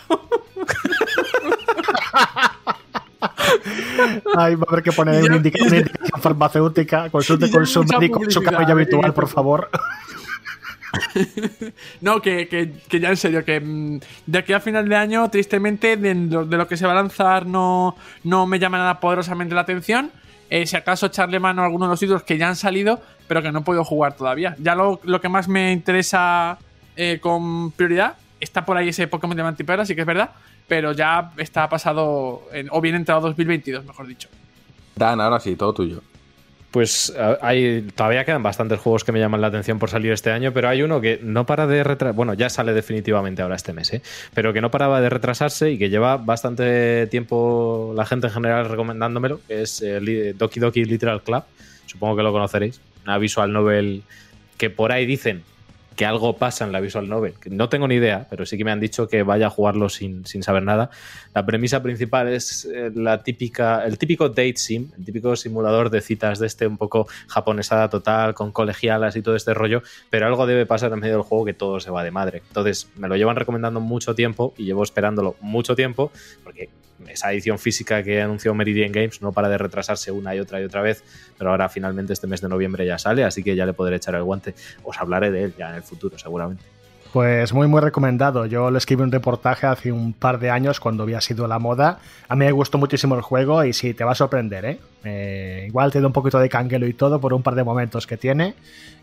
Ay, 4.37 4.55
va 4.55 4.63
a 4.65 4.71
haber 4.71 4.81
que 4.83 4.93
poner 4.93 5.23
una, 5.25 5.35
indica- 5.35 5.61
una 5.65 5.77
indicación 5.77 6.21
farmacéutica. 6.21 7.09
Consulte 7.09 7.51
con 7.55 7.65
su 7.67 7.83
médico, 7.83 8.21
su 8.29 8.41
cabello 8.41 8.71
habitual, 8.71 9.09
eh. 9.09 9.13
por 9.13 9.27
favor. 9.27 9.69
No, 12.01 12.21
que, 12.21 12.47
que- 12.47 12.71
que 12.87 12.99
ya 12.99 13.09
en 13.09 13.17
serio, 13.17 13.43
que 13.43 13.59
mm, 13.59 13.99
de 14.27 14.39
aquí 14.39 14.53
a 14.53 14.59
final 14.59 14.87
de 14.87 14.95
año, 14.95 15.29
tristemente, 15.29 15.97
de 15.97 16.13
lo, 16.15 16.45
de 16.45 16.57
lo 16.57 16.67
que 16.67 16.77
se 16.77 16.85
va 16.85 16.91
a 16.93 16.95
lanzar 16.95 17.45
no, 17.45 17.95
no 18.23 18.45
me 18.45 18.59
llama 18.59 18.77
nada 18.77 18.99
poderosamente 18.99 19.55
la 19.55 19.61
atención. 19.61 20.11
Eh, 20.49 20.67
si 20.67 20.75
acaso 20.75 21.07
echarle 21.07 21.39
mano 21.39 21.61
a 21.63 21.65
algunos 21.65 21.87
de 21.87 21.91
los 21.93 21.99
títulos 21.99 22.23
que 22.23 22.37
ya 22.37 22.47
han 22.47 22.55
salido, 22.55 23.01
pero 23.27 23.41
que 23.41 23.51
no 23.51 23.59
he 23.59 23.63
podido 23.63 23.83
jugar 23.83 24.15
todavía. 24.15 24.55
Ya 24.59 24.75
lo, 24.75 24.99
lo 25.03 25.19
que 25.19 25.29
más 25.29 25.47
me 25.47 25.71
interesa 25.71 26.59
eh, 26.95 27.17
con 27.19 27.71
prioridad 27.71 28.17
está 28.39 28.63
por 28.63 28.77
ahí 28.77 28.89
ese 28.89 29.07
Pokémon 29.07 29.35
de 29.35 29.41
Mantipera, 29.43 29.85
sí 29.85 29.95
que 29.95 30.01
es 30.01 30.07
verdad, 30.07 30.29
pero 30.67 30.91
ya 30.91 31.31
está 31.37 31.67
pasado, 31.69 32.43
o 32.69 32.81
bien 32.81 32.93
entrado 32.95 33.21
2022, 33.21 33.85
mejor 33.85 34.05
dicho. 34.05 34.29
Dan, 34.95 35.21
ahora 35.21 35.39
sí, 35.39 35.55
todo 35.55 35.73
tuyo. 35.73 36.01
Pues 36.73 37.13
hay, 37.41 37.87
todavía 37.93 38.25
quedan 38.25 38.41
bastantes 38.41 38.79
juegos 38.79 39.03
que 39.03 39.11
me 39.11 39.19
llaman 39.19 39.41
la 39.41 39.47
atención 39.47 39.77
por 39.77 39.91
salir 39.91 40.11
este 40.11 40.31
año, 40.31 40.53
pero 40.53 40.69
hay 40.69 40.81
uno 40.81 41.01
que 41.01 41.19
no 41.21 41.45
para 41.45 41.67
de 41.67 41.83
retrasarse. 41.83 42.17
Bueno, 42.17 42.33
ya 42.33 42.49
sale 42.49 42.73
definitivamente 42.73 43.43
ahora 43.43 43.55
este 43.55 43.73
mes, 43.73 43.93
¿eh? 43.93 44.01
pero 44.33 44.53
que 44.53 44.59
no 44.59 44.71
paraba 44.71 44.99
de 44.99 45.07
retrasarse 45.07 45.69
y 45.69 45.77
que 45.77 45.91
lleva 45.91 46.17
bastante 46.17 47.05
tiempo 47.11 47.93
la 47.95 48.07
gente 48.07 48.25
en 48.25 48.33
general 48.33 48.67
recomendándomelo, 48.67 49.39
que 49.47 49.61
es 49.61 49.85
Doki 50.35 50.59
Doki 50.59 50.85
Literal 50.85 51.21
Club. 51.21 51.43
Supongo 51.85 52.15
que 52.15 52.23
lo 52.23 52.31
conoceréis. 52.31 52.81
Una 53.05 53.19
visual 53.19 53.53
novel 53.53 54.01
que 54.57 54.71
por 54.71 54.91
ahí 54.91 55.05
dicen 55.05 55.43
que 55.95 56.05
algo 56.05 56.37
pasa 56.37 56.65
en 56.65 56.71
la 56.71 56.79
visual 56.79 57.07
novel. 57.07 57.33
No 57.49 57.69
tengo 57.69 57.87
ni 57.87 57.95
idea, 57.95 58.27
pero 58.29 58.45
sí 58.45 58.57
que 58.57 58.63
me 58.63 58.71
han 58.71 58.79
dicho 58.79 59.07
que 59.07 59.23
vaya 59.23 59.47
a 59.47 59.49
jugarlo 59.49 59.89
sin, 59.89 60.25
sin 60.25 60.43
saber 60.43 60.63
nada. 60.63 60.89
La 61.33 61.45
premisa 61.45 61.81
principal 61.81 62.27
es 62.27 62.65
eh, 62.65 62.91
la 62.93 63.23
típica, 63.23 63.85
el 63.85 63.97
típico 63.97 64.29
date 64.29 64.57
sim, 64.57 64.89
el 64.97 65.05
típico 65.05 65.35
simulador 65.35 65.89
de 65.89 66.01
citas 66.01 66.39
de 66.39 66.47
este 66.47 66.67
un 66.67 66.77
poco 66.77 67.07
japonesada 67.27 67.89
total, 67.89 68.33
con 68.33 68.51
colegialas 68.51 69.15
y 69.15 69.21
todo 69.21 69.35
este 69.35 69.53
rollo, 69.53 69.83
pero 70.09 70.25
algo 70.25 70.45
debe 70.45 70.65
pasar 70.65 70.91
en 70.93 70.99
medio 70.99 71.15
del 71.15 71.23
juego 71.23 71.45
que 71.45 71.53
todo 71.53 71.79
se 71.79 71.91
va 71.91 72.03
de 72.03 72.11
madre. 72.11 72.41
Entonces, 72.47 72.89
me 72.95 73.07
lo 73.07 73.15
llevan 73.15 73.35
recomendando 73.35 73.79
mucho 73.79 74.15
tiempo 74.15 74.53
y 74.57 74.65
llevo 74.65 74.83
esperándolo 74.83 75.35
mucho 75.41 75.75
tiempo, 75.75 76.11
porque 76.43 76.69
esa 77.09 77.31
edición 77.31 77.59
física 77.59 78.03
que 78.03 78.21
anunció 78.21 78.53
Meridian 78.53 78.91
Games 78.91 79.21
no 79.21 79.31
para 79.31 79.49
de 79.49 79.57
retrasarse 79.57 80.11
una 80.11 80.35
y 80.35 80.39
otra 80.39 80.61
y 80.61 80.63
otra 80.63 80.81
vez, 80.81 81.03
pero 81.37 81.51
ahora 81.51 81.69
finalmente 81.69 82.13
este 82.13 82.27
mes 82.27 82.41
de 82.41 82.49
noviembre 82.49 82.85
ya 82.85 82.97
sale, 82.97 83.23
así 83.23 83.43
que 83.43 83.55
ya 83.55 83.65
le 83.65 83.73
podré 83.73 83.95
echar 83.95 84.15
el 84.15 84.23
guante. 84.23 84.53
Os 84.83 84.97
hablaré 84.97 85.31
de 85.31 85.43
él 85.45 85.53
ya 85.57 85.69
en 85.69 85.75
el 85.75 85.83
futuro, 85.83 86.17
seguramente. 86.17 86.63
Pues 87.13 87.53
muy, 87.53 87.67
muy 87.67 87.79
recomendado. 87.79 88.47
Yo 88.47 88.71
le 88.71 88.79
escribí 88.79 89.03
un 89.03 89.11
reportaje 89.11 89.67
hace 89.67 89.91
un 89.91 90.13
par 90.13 90.39
de 90.39 90.49
años 90.49 90.79
cuando 90.79 91.03
había 91.03 91.21
sido 91.21 91.47
la 91.47 91.59
moda. 91.59 91.99
A 92.27 92.35
mí 92.35 92.43
me 92.45 92.51
gustó 92.51 92.79
muchísimo 92.79 93.13
el 93.13 93.21
juego 93.21 93.63
y 93.63 93.71
sí, 93.71 93.93
te 93.93 94.03
va 94.03 94.13
a 94.13 94.15
sorprender, 94.15 94.65
¿eh? 94.65 94.79
Eh, 95.03 95.65
igual 95.67 95.91
te 95.91 96.01
da 96.01 96.07
un 96.07 96.13
poquito 96.13 96.39
de 96.39 96.49
canguelo 96.49 96.87
y 96.87 96.93
todo 96.93 97.21
por 97.21 97.33
un 97.35 97.43
par 97.43 97.53
de 97.53 97.63
momentos 97.63 98.07
que 98.07 98.17
tiene. 98.17 98.55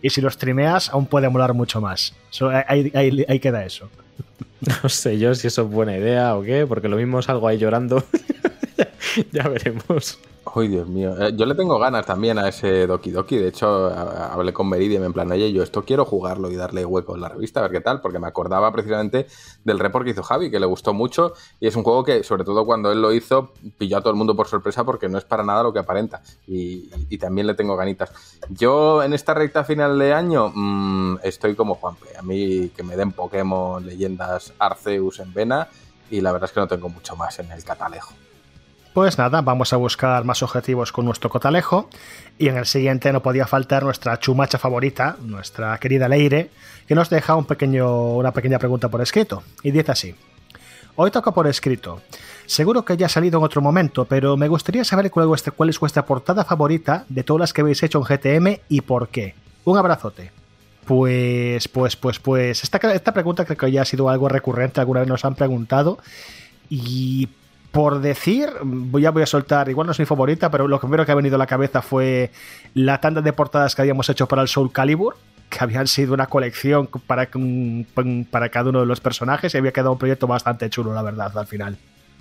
Y 0.03 0.11
si 0.11 0.21
lo 0.21 0.29
streameas, 0.29 0.89
aún 0.91 1.07
puede 1.07 1.29
molar 1.29 1.55
mucho 1.55 1.81
más. 1.81 2.13
So, 2.31 2.49
ahí, 2.51 2.91
ahí- 2.95 3.25
ahí 3.29 3.39
queda 3.39 3.65
eso. 3.65 3.89
No 4.83 4.89
sé 4.91 5.19
yo 5.19 5.35
si 5.35 5.47
eso 5.47 5.63
es 5.63 5.69
buena 5.71 5.97
idea 5.97 6.37
o 6.37 6.43
qué, 6.43 6.67
porque 6.67 6.89
lo 6.89 6.97
mismo 6.97 7.23
salgo 7.23 7.47
ahí 7.49 7.57
llorando. 7.59 8.05
ya 9.33 9.49
veremos. 9.49 10.19
Uy, 10.53 10.67
Dios 10.67 10.89
mío. 10.89 11.15
Eh, 11.17 11.33
yo 11.37 11.47
le 11.47 11.55
tengo 11.55 11.79
ganas 11.79 12.05
también 12.05 12.37
a 12.39 12.49
ese 12.49 12.87
Doki 12.87 13.13
Doki. 13.13 13.37
De 13.37 13.49
hecho, 13.49 13.87
hablé 13.87 14.53
con 14.53 14.69
Meridian 14.69 15.05
en 15.05 15.13
plan, 15.13 15.31
oye, 15.31 15.53
yo 15.53 15.63
esto 15.63 15.85
quiero 15.85 16.05
jugarlo 16.05 16.51
y 16.51 16.57
darle 16.57 16.85
hueco 16.85 17.15
en 17.15 17.21
la 17.21 17.29
revista, 17.29 17.61
a 17.61 17.63
ver 17.65 17.73
qué 17.73 17.81
tal, 17.81 18.01
porque 18.01 18.19
me 18.19 18.27
acordaba 18.27 18.73
precisamente 18.73 19.27
del 19.65 19.79
report 19.79 20.05
que 20.05 20.11
hizo 20.11 20.25
Javi, 20.25 20.51
que 20.51 20.59
le 20.59 20.67
gustó 20.67 20.93
mucho. 20.93 21.35
Y 21.61 21.69
es 21.69 21.77
un 21.77 21.85
juego 21.85 22.03
que, 22.03 22.25
sobre 22.25 22.43
todo 22.43 22.67
cuando 22.67 22.91
él 22.91 23.01
lo 23.01 23.13
hizo, 23.13 23.53
pilló 23.79 23.99
a 23.99 24.01
todo 24.01 24.11
el 24.11 24.17
mundo 24.17 24.35
por 24.35 24.49
sorpresa 24.49 24.83
porque 24.83 25.09
no 25.09 25.19
es 25.19 25.25
para 25.25 25.45
nada 25.45 25.63
lo 25.63 25.73
que 25.73 25.79
aparenta. 25.79 26.21
Y, 26.49 26.91
y 27.09 27.19
también 27.19 27.47
le 27.47 27.55
tengo 27.55 27.77
ganitas. 27.77 28.11
Yo, 28.49 29.05
en 29.05 29.13
esta 29.13 29.35
recta 29.35 29.63
final 29.63 29.99
de 30.01 30.13
año, 30.13 30.51
mm, 30.53 31.19
estoy 31.23 31.55
como 31.55 31.77
Juanpe. 31.77 32.17
A 32.19 32.23
mí 32.23 32.71
que 32.71 32.83
me 32.83 32.97
den 32.97 33.13
Pokémon, 33.13 33.87
leyendas 33.87 34.53
Arceus 34.59 35.21
en 35.21 35.33
vena. 35.33 35.69
Y 36.11 36.21
la 36.21 36.33
verdad 36.33 36.49
es 36.49 36.55
que 36.55 36.61
no 36.61 36.67
tengo 36.67 36.89
mucho 36.89 37.15
más 37.15 37.39
en 37.39 37.53
el 37.53 37.63
catalejo. 37.63 38.13
Pues 38.93 39.19
nada, 39.19 39.41
vamos 39.41 39.73
a 39.73 39.77
buscar 39.77 40.25
más 40.25 40.43
objetivos 40.43 40.91
con 40.91 41.05
nuestro 41.05 41.31
cotalejo. 41.31 41.89
Y 42.39 42.49
en 42.49 42.57
el 42.57 42.67
siguiente 42.67 43.13
no 43.13 43.23
podía 43.23 43.47
faltar 43.47 43.85
nuestra 43.85 44.19
chumacha 44.19 44.59
favorita, 44.59 45.17
nuestra 45.23 45.79
querida 45.79 46.09
Leire, 46.09 46.51
que 46.89 46.95
nos 46.97 47.09
deja 47.09 47.37
una 47.37 48.33
pequeña 48.33 48.59
pregunta 48.59 48.89
por 48.89 49.01
escrito. 49.01 49.43
Y 49.63 49.71
dice 49.71 49.93
así. 49.93 50.15
Hoy 50.97 51.11
toca 51.13 51.31
por 51.33 51.47
escrito. 51.47 52.01
Seguro 52.47 52.85
que 52.85 52.97
ya 52.97 53.07
ha 53.07 53.09
salido 53.09 53.39
en 53.39 53.45
otro 53.45 53.63
momento, 53.63 54.07
pero 54.07 54.37
me 54.37 54.49
gustaría 54.49 54.83
saber 54.85 55.11
cuál, 55.11 55.31
es 55.71 55.79
vuestra- 55.79 56.05
portada 56.05 56.45
favorita 56.45 57.05
de 57.09 57.23
todas 57.23 57.41
las 57.41 57.53
que 57.53 57.61
habéis 57.61 57.83
hecho 57.85 57.99
en 57.99 58.05
GTM 58.05 58.61
y 58.69 58.81
por 58.81 59.09
qué. 59.09 59.35
Un 59.65 59.79
abrazote. 59.79 60.33
Pues, 60.85 61.69
pues, 61.69 61.95
pues, 61.95 62.19
pues. 62.19 62.65
Esta 62.65 63.15
pregunta 63.15 63.45
creo 63.45 63.57
que 63.57 63.71
ya 63.71 63.83
ha 63.83 63.85
sido 63.85 64.09
algo 64.09 64.29
recurrente, 64.29 64.81
alguna 64.81 65.01
vez 65.01 65.09
nos 65.09 65.25
han 65.25 65.37
preguntado. 65.37 65.99
Y 66.69 67.29
por 67.73 68.01
decir, 68.01 68.51
voy 68.63 69.07
a, 69.07 69.11
voy 69.11 69.23
a 69.23 69.27
soltar, 69.27 69.69
igual 69.69 69.87
no 69.87 69.93
es 69.93 69.99
mi 69.99 70.07
favorita, 70.07 70.51
pero 70.51 70.67
lo 70.67 70.81
primero 70.81 71.07
que 71.07 71.13
ha 71.13 71.15
venido 71.15 71.37
a 71.37 71.39
la 71.39 71.47
cabeza 71.47 71.83
fue 71.83 72.31
la 72.75 73.01
tanda 73.01 73.21
de 73.23 73.33
portadas 73.33 73.75
que 73.75 73.83
habíamos 73.83 74.09
hecho 74.09 74.27
para 74.27 74.43
el 74.43 74.49
Soul 74.49 74.73
Calibur, 74.73 75.17
que 75.49 75.59
habían 75.61 75.87
sido 75.87 76.15
una 76.15 76.27
colección 76.27 76.89
para, 77.07 77.29
para 78.31 78.49
cada 78.49 78.71
uno 78.71 78.81
de 78.81 78.87
los 78.87 79.01
personajes 79.01 79.55
y 79.55 79.59
había 79.59 79.73
quedado 79.73 79.93
un 79.93 79.99
proyecto 79.99 80.27
bastante 80.27 80.69
chulo, 80.71 80.93
la 80.95 81.03
verdad, 81.03 81.37
al 81.37 81.47
final. 81.47 81.77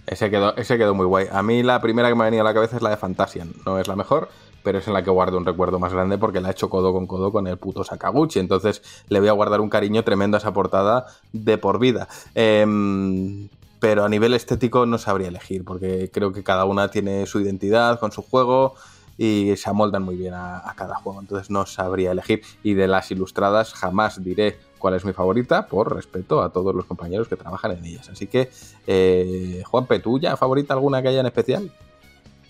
Ese 0.06 0.30
quedó, 0.32 0.56
ese 0.58 0.78
quedó 0.78 0.96
muy 0.96 1.06
guay. 1.06 1.28
A 1.32 1.44
mí 1.44 1.62
la 1.62 1.80
primera 1.82 2.10
que 2.10 2.16
me 2.16 2.24
ha 2.24 2.26
venido 2.26 2.42
a 2.42 2.46
la 2.46 2.54
cabeza 2.54 2.78
es 2.78 2.82
la 2.82 2.90
de 2.90 2.98
Fantasian. 2.98 3.54
No 3.66 3.78
es 3.78 3.88
la 3.88 3.96
mejor, 3.96 4.30
pero 4.64 4.80
es 4.80 4.88
en 4.88 4.94
la 4.94 5.04
que 5.04 5.12
guardo 5.12 5.38
un 5.38 5.46
recuerdo 5.46 5.78
más 5.78 5.94
grande 5.94 6.18
porque 6.18 6.42
la 6.42 6.50
he 6.50 6.52
hecho 6.52 6.70
codo 6.70 6.92
con 6.94 7.06
codo 7.06 7.32
con 7.32 7.46
el 7.46 7.58
puto 7.58 7.84
Sakaguchi. 7.84 8.40
Entonces 8.40 8.82
le 9.08 9.20
voy 9.20 9.30
a 9.30 9.34
guardar 9.34 9.62
un 9.62 9.70
cariño 9.70 10.04
tremendo 10.04 10.38
a 10.38 10.40
esa 10.40 10.52
portada 10.52 11.06
de 11.32 11.60
por 11.60 11.80
vida. 11.80 12.08
Em, 12.34 13.50
pero 13.80 14.04
a 14.04 14.10
nivel 14.10 14.34
estético 14.34 14.86
no 14.86 14.98
sabría 14.98 15.30
elegir 15.30 15.64
porque 15.64 16.10
creo 16.14 16.34
que 16.34 16.44
cada 16.44 16.66
una 16.66 16.90
tiene 16.92 17.26
su 17.26 17.40
identidad 17.40 18.00
con 18.00 18.12
su 18.12 18.22
juego 18.22 18.76
y 19.18 19.54
se 19.58 19.70
amoldan 19.70 20.04
muy 20.04 20.16
bien 20.16 20.34
a, 20.34 20.74
cada 20.78 20.96
juego. 20.96 21.20
Entonces 21.20 21.50
no 21.50 21.66
sabría 21.66 22.12
elegir. 22.12 22.42
Y 22.64 22.74
de 22.74 22.88
las 22.88 23.12
ilustradas 23.12 23.74
jamás 23.74 24.24
diré 24.24 24.58
cuál 24.78 24.94
es 24.94 25.04
mi 25.04 25.12
favorita 25.12 25.68
por 25.68 25.94
respeto 25.94 26.42
a 26.42 26.52
todos 26.52 26.74
los 26.74 26.86
compañeros 26.86 27.28
que 27.28 27.36
trabajan 27.36 27.72
en 27.72 27.84
ellas. 27.84 28.08
Así 28.10 28.28
que, 28.28 28.50
eh, 28.88 29.62
Juanpe, 29.66 30.00
¿tuya 30.00 30.38
favorita 30.38 30.74
alguna 30.74 31.02
que 31.02 31.10
haya 31.10 31.20
en 31.20 31.26
especial? 31.26 31.70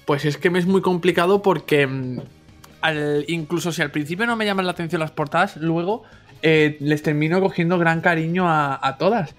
Pues 0.05 0.25
es 0.25 0.37
que 0.37 0.51
me 0.51 0.59
es 0.59 0.67
muy 0.67 0.81
complicado 0.81 1.41
porque 1.41 1.87
mm, 1.87 2.19
al- 2.81 3.25
incluso 3.27 3.71
si 3.71 3.81
al 3.81 3.89
principio 3.89 4.27
no 4.27 4.35
me 4.35 4.45
llaman 4.45 4.65
la 4.67 4.73
atención 4.73 4.99
las 4.99 5.09
portadas, 5.11 5.57
luego 5.57 6.03
eh, 6.43 6.77
les 6.81 7.01
termino 7.01 7.41
cogiendo 7.41 7.79
gran 7.79 8.01
cariño 8.01 8.45
a 8.47 8.95
todas. 8.99 9.33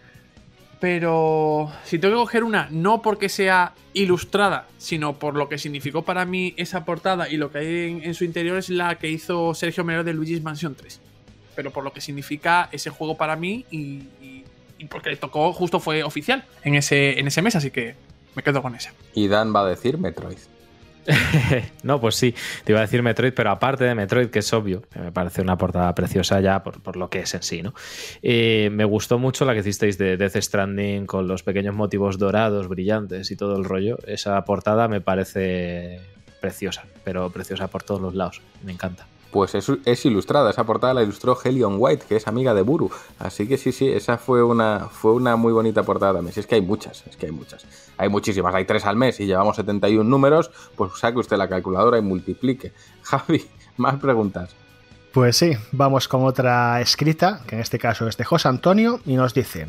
Pero 0.81 1.70
si 1.84 1.99
tengo 1.99 2.15
que 2.15 2.20
coger 2.20 2.42
una, 2.44 2.68
no 2.70 3.02
porque 3.02 3.28
sea 3.28 3.75
ilustrada, 3.92 4.67
sino 4.78 5.18
por 5.18 5.36
lo 5.36 5.49
que 5.49 5.59
significó 5.59 6.02
para 6.02 6.25
mí 6.25 6.55
esa 6.57 6.84
portada 6.86 7.28
y 7.28 7.36
lo 7.36 7.52
que 7.52 7.59
hay 7.59 8.00
en, 8.02 8.15
su 8.15 8.25
interior 8.25 8.57
es 8.57 8.70
la 8.70 8.94
que 8.97 9.09
hizo 9.10 9.52
Sergio 9.55 9.84
Mero 9.84 10.05
de 10.05 10.15
Luigi's 10.15 10.42
Mansion 10.42 10.75
3. 10.75 11.00
Pero 11.55 11.70
por 11.70 11.84
lo 11.84 11.92
que 11.92 12.00
significa 12.00 12.68
ese 12.73 12.89
juego 12.91 13.17
para 13.17 13.36
mí 13.36 13.67
y, 13.70 13.78
y- 14.23 14.44
y 14.78 14.86
porque 14.86 15.10
le 15.10 15.17
tocó, 15.17 15.52
justo 15.52 15.78
fue 15.78 16.02
oficial 16.02 16.42
en 16.65 16.75
ese, 16.75 17.20
en 17.20 17.26
ese 17.26 17.42
mes, 17.42 17.55
así 17.55 17.70
que 17.70 17.94
me 18.34 18.42
quedo 18.42 18.62
con 18.62 18.75
esa. 18.75 18.94
Y 19.15 19.28
Dan 19.28 19.55
va 19.55 19.60
a 19.60 19.67
decir 19.67 19.99
Metroid. 19.99 20.39
no, 21.83 22.01
pues 22.01 22.15
sí, 22.15 22.35
te 22.65 22.73
iba 22.73 22.81
a 22.81 22.83
decir 22.83 23.03
Metroid, 23.03 23.33
pero 23.33 23.51
aparte 23.51 23.85
de 23.85 23.95
Metroid, 23.95 24.29
que 24.29 24.41
es 24.41 24.53
obvio, 24.53 24.83
me 24.95 25.12
parece 25.12 25.43
una 25.43 25.57
portada 25.57 25.95
preciosa 25.95 26.41
ya 26.41 26.62
por, 26.62 26.83
por 26.83 26.97
lo 26.97 27.11
que 27.11 27.20
es 27.20 27.35
en 27.35 27.43
sí, 27.43 27.62
¿no? 27.62 27.75
Eh, 28.23 28.69
me 28.73 28.85
gustó 28.85 29.19
mucho 29.19 29.45
la 29.45 29.55
que 29.55 29.61
hicisteis 29.61 29.99
de 29.99 30.17
Death 30.17 30.37
Stranding 30.37 31.07
con 31.07 31.27
los 31.27 31.43
pequeños 31.43 31.75
motivos 31.75 32.19
dorados, 32.19 32.69
brillantes 32.69 33.31
y 33.31 33.37
todo 33.37 33.57
el 33.57 33.65
rollo. 33.65 33.99
Esa 34.07 34.45
portada 34.45 34.89
me 34.89 35.01
parece 35.01 36.01
preciosa, 36.41 36.85
pero 37.05 37.31
preciosa 37.31 37.69
por 37.69 37.83
todos 37.83 38.01
los 38.01 38.15
lados. 38.15 38.43
Me 38.65 38.73
encanta. 38.73 39.10
Pues 39.31 39.55
es, 39.55 40.05
ilustrada, 40.05 40.50
esa 40.50 40.65
portada 40.65 40.92
la 40.92 41.02
ilustró 41.02 41.39
Helion 41.42 41.76
White, 41.78 42.07
que 42.09 42.17
es 42.17 42.26
amiga 42.26 42.52
de 42.52 42.62
Buru. 42.62 42.91
Así 43.18 43.47
que 43.47 43.57
sí, 43.57 43.70
sí, 43.70 43.89
esa 43.89 44.18
fue 44.18 44.42
una, 44.42 44.89
fue 44.91 45.12
una 45.12 45.36
muy 45.36 45.52
bonita 45.52 45.84
portada 45.84 46.15
también. 46.15 46.34
Si 46.34 46.41
es 46.41 46.47
que 46.47 46.57
hay 46.57 46.62
muchas, 46.62 47.07
es 47.07 47.17
que 47.17 47.26
hay 47.26 47.33
muchas. 47.33 47.65
Hay 47.97 48.09
muchísimas, 48.09 48.55
hay 48.55 48.65
tres 48.65 48.84
al 48.86 48.97
mes 48.97 49.20
y 49.20 49.26
llevamos 49.26 49.55
71 49.57 50.09
números, 50.09 50.50
pues 50.75 50.92
saque 50.99 51.18
usted 51.18 51.36
la 51.36 51.49
calculadora 51.49 51.99
y 51.99 52.02
multiplique. 52.02 52.73
Javi, 53.02 53.47
más 53.76 54.00
preguntas. 54.00 54.50
Pues 55.12 55.36
sí, 55.36 55.52
vamos 55.73 56.09
con 56.09 56.25
otra 56.25 56.81
escrita, 56.81 57.42
que 57.47 57.57
en 57.57 57.60
este 57.60 57.78
caso 57.78 58.09
es 58.09 58.17
de 58.17 58.25
José 58.25 58.49
Antonio, 58.49 59.00
y 59.07 59.15
nos 59.15 59.34
dice: 59.34 59.68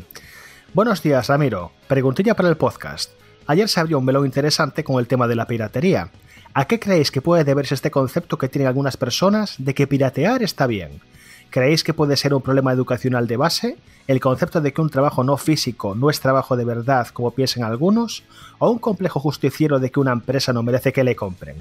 Buenos 0.72 1.02
días, 1.02 1.28
Ramiro. 1.28 1.72
Preguntilla 1.88 2.34
para 2.34 2.48
el 2.48 2.56
podcast. 2.56 3.10
Ayer 3.46 3.68
se 3.68 3.80
abrió 3.80 3.98
un 3.98 4.04
melón 4.04 4.24
interesante 4.24 4.84
con 4.84 4.98
el 4.98 5.06
tema 5.06 5.26
de 5.26 5.34
la 5.34 5.46
piratería. 5.46 6.10
¿A 6.54 6.66
qué 6.66 6.78
creéis 6.78 7.10
que 7.10 7.22
puede 7.22 7.44
deberse 7.44 7.74
este 7.74 7.90
concepto 7.90 8.36
que 8.36 8.48
tienen 8.48 8.68
algunas 8.68 8.98
personas 8.98 9.54
de 9.56 9.72
que 9.74 9.86
piratear 9.86 10.42
está 10.42 10.66
bien? 10.66 11.00
¿Creéis 11.48 11.82
que 11.82 11.94
puede 11.94 12.14
ser 12.14 12.34
un 12.34 12.42
problema 12.42 12.74
educacional 12.74 13.26
de 13.26 13.38
base? 13.38 13.78
¿El 14.06 14.20
concepto 14.20 14.60
de 14.60 14.70
que 14.74 14.82
un 14.82 14.90
trabajo 14.90 15.24
no 15.24 15.38
físico 15.38 15.94
no 15.94 16.10
es 16.10 16.20
trabajo 16.20 16.54
de 16.54 16.66
verdad 16.66 17.08
como 17.08 17.30
piensan 17.30 17.62
algunos? 17.62 18.22
¿O 18.58 18.70
un 18.70 18.78
complejo 18.78 19.18
justiciero 19.18 19.80
de 19.80 19.90
que 19.90 20.00
una 20.00 20.12
empresa 20.12 20.52
no 20.52 20.62
merece 20.62 20.92
que 20.92 21.04
le 21.04 21.16
compren? 21.16 21.56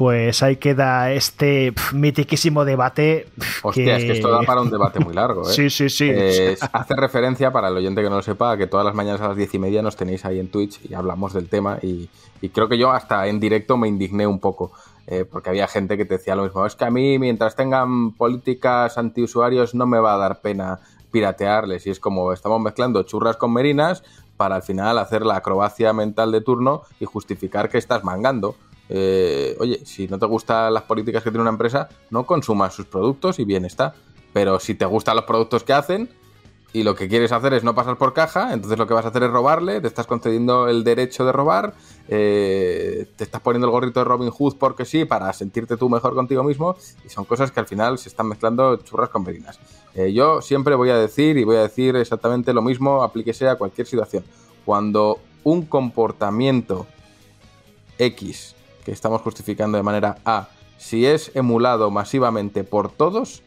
Pues 0.00 0.42
ahí 0.42 0.56
queda 0.56 1.12
este 1.12 1.72
pf, 1.72 1.94
mitiquísimo 1.94 2.64
debate. 2.64 3.26
Hostia, 3.62 3.98
es 3.98 4.04
que 4.04 4.12
esto 4.12 4.30
da 4.30 4.40
para 4.46 4.62
un 4.62 4.70
debate 4.70 4.98
muy 4.98 5.12
largo, 5.12 5.42
¿eh? 5.46 5.52
Sí, 5.52 5.68
sí, 5.68 5.90
sí. 5.90 6.08
Eh, 6.10 6.56
hace 6.72 6.96
referencia, 6.96 7.52
para 7.52 7.68
el 7.68 7.76
oyente 7.76 8.02
que 8.02 8.08
no 8.08 8.16
lo 8.16 8.22
sepa, 8.22 8.52
a 8.52 8.56
que 8.56 8.66
todas 8.66 8.86
las 8.86 8.94
mañanas 8.94 9.20
a 9.20 9.28
las 9.28 9.36
diez 9.36 9.52
y 9.52 9.58
media 9.58 9.82
nos 9.82 9.96
tenéis 9.96 10.24
ahí 10.24 10.40
en 10.40 10.48
Twitch 10.50 10.80
y 10.88 10.94
hablamos 10.94 11.34
del 11.34 11.50
tema. 11.50 11.78
Y, 11.82 12.08
y 12.40 12.48
creo 12.48 12.66
que 12.66 12.78
yo 12.78 12.90
hasta 12.90 13.26
en 13.26 13.40
directo 13.40 13.76
me 13.76 13.88
indigné 13.88 14.26
un 14.26 14.40
poco, 14.40 14.72
eh, 15.06 15.26
porque 15.30 15.50
había 15.50 15.68
gente 15.68 15.98
que 15.98 16.06
te 16.06 16.16
decía 16.16 16.34
lo 16.34 16.44
mismo. 16.44 16.64
Es 16.64 16.76
que 16.76 16.86
a 16.86 16.90
mí, 16.90 17.18
mientras 17.18 17.54
tengan 17.54 18.12
políticas 18.12 18.96
antiusuarios, 18.96 19.74
no 19.74 19.84
me 19.84 19.98
va 19.98 20.14
a 20.14 20.16
dar 20.16 20.40
pena 20.40 20.80
piratearles. 21.10 21.86
Y 21.86 21.90
es 21.90 22.00
como 22.00 22.32
estamos 22.32 22.58
mezclando 22.62 23.02
churras 23.02 23.36
con 23.36 23.52
merinas 23.52 24.02
para 24.38 24.56
al 24.56 24.62
final 24.62 24.96
hacer 24.96 25.26
la 25.26 25.36
acrobacia 25.36 25.92
mental 25.92 26.32
de 26.32 26.40
turno 26.40 26.84
y 27.00 27.04
justificar 27.04 27.68
que 27.68 27.76
estás 27.76 28.02
mangando. 28.02 28.56
Eh, 28.90 29.56
oye, 29.60 29.80
si 29.86 30.08
no 30.08 30.18
te 30.18 30.26
gustan 30.26 30.74
las 30.74 30.82
políticas 30.82 31.22
que 31.22 31.30
tiene 31.30 31.42
una 31.42 31.50
empresa, 31.50 31.88
no 32.10 32.26
consumas 32.26 32.74
sus 32.74 32.86
productos 32.86 33.38
y 33.38 33.44
bien 33.44 33.64
está. 33.64 33.94
Pero 34.32 34.60
si 34.60 34.74
te 34.74 34.84
gustan 34.84 35.16
los 35.16 35.24
productos 35.24 35.64
que 35.64 35.72
hacen, 35.72 36.10
y 36.72 36.84
lo 36.84 36.94
que 36.94 37.08
quieres 37.08 37.32
hacer 37.32 37.52
es 37.54 37.64
no 37.64 37.74
pasar 37.74 37.96
por 37.96 38.12
caja, 38.12 38.52
entonces 38.52 38.78
lo 38.78 38.86
que 38.86 38.94
vas 38.94 39.04
a 39.04 39.08
hacer 39.08 39.24
es 39.24 39.30
robarle, 39.30 39.80
te 39.80 39.88
estás 39.88 40.06
concediendo 40.06 40.68
el 40.68 40.84
derecho 40.84 41.24
de 41.24 41.32
robar, 41.32 41.74
eh, 42.08 43.08
te 43.16 43.24
estás 43.24 43.40
poniendo 43.40 43.66
el 43.66 43.72
gorrito 43.72 44.00
de 44.00 44.04
Robin 44.04 44.30
Hood 44.30 44.56
porque 44.56 44.84
sí, 44.84 45.04
para 45.04 45.32
sentirte 45.32 45.76
tú 45.76 45.88
mejor 45.88 46.14
contigo 46.14 46.44
mismo, 46.44 46.76
y 47.04 47.08
son 47.08 47.24
cosas 47.24 47.50
que 47.50 47.58
al 47.58 47.66
final 47.66 47.98
se 47.98 48.08
están 48.08 48.28
mezclando 48.28 48.76
churras 48.76 49.08
con 49.08 49.24
verinas. 49.24 49.58
Eh, 49.94 50.12
yo 50.12 50.40
siempre 50.40 50.76
voy 50.76 50.90
a 50.90 50.96
decir 50.96 51.36
y 51.38 51.44
voy 51.44 51.56
a 51.56 51.62
decir 51.62 51.96
exactamente 51.96 52.52
lo 52.52 52.62
mismo, 52.62 53.02
aplíquese 53.02 53.48
a 53.48 53.56
cualquier 53.56 53.88
situación. 53.88 54.24
Cuando 54.64 55.18
un 55.42 55.62
comportamiento 55.62 56.86
X 57.98 58.54
que 58.84 58.92
estamos 58.92 59.22
justificando 59.22 59.76
de 59.76 59.82
manera 59.82 60.16
A, 60.24 60.48
si 60.78 61.06
es 61.06 61.30
emulado 61.34 61.90
masivamente 61.90 62.64
por 62.64 62.90
todos, 62.90 63.42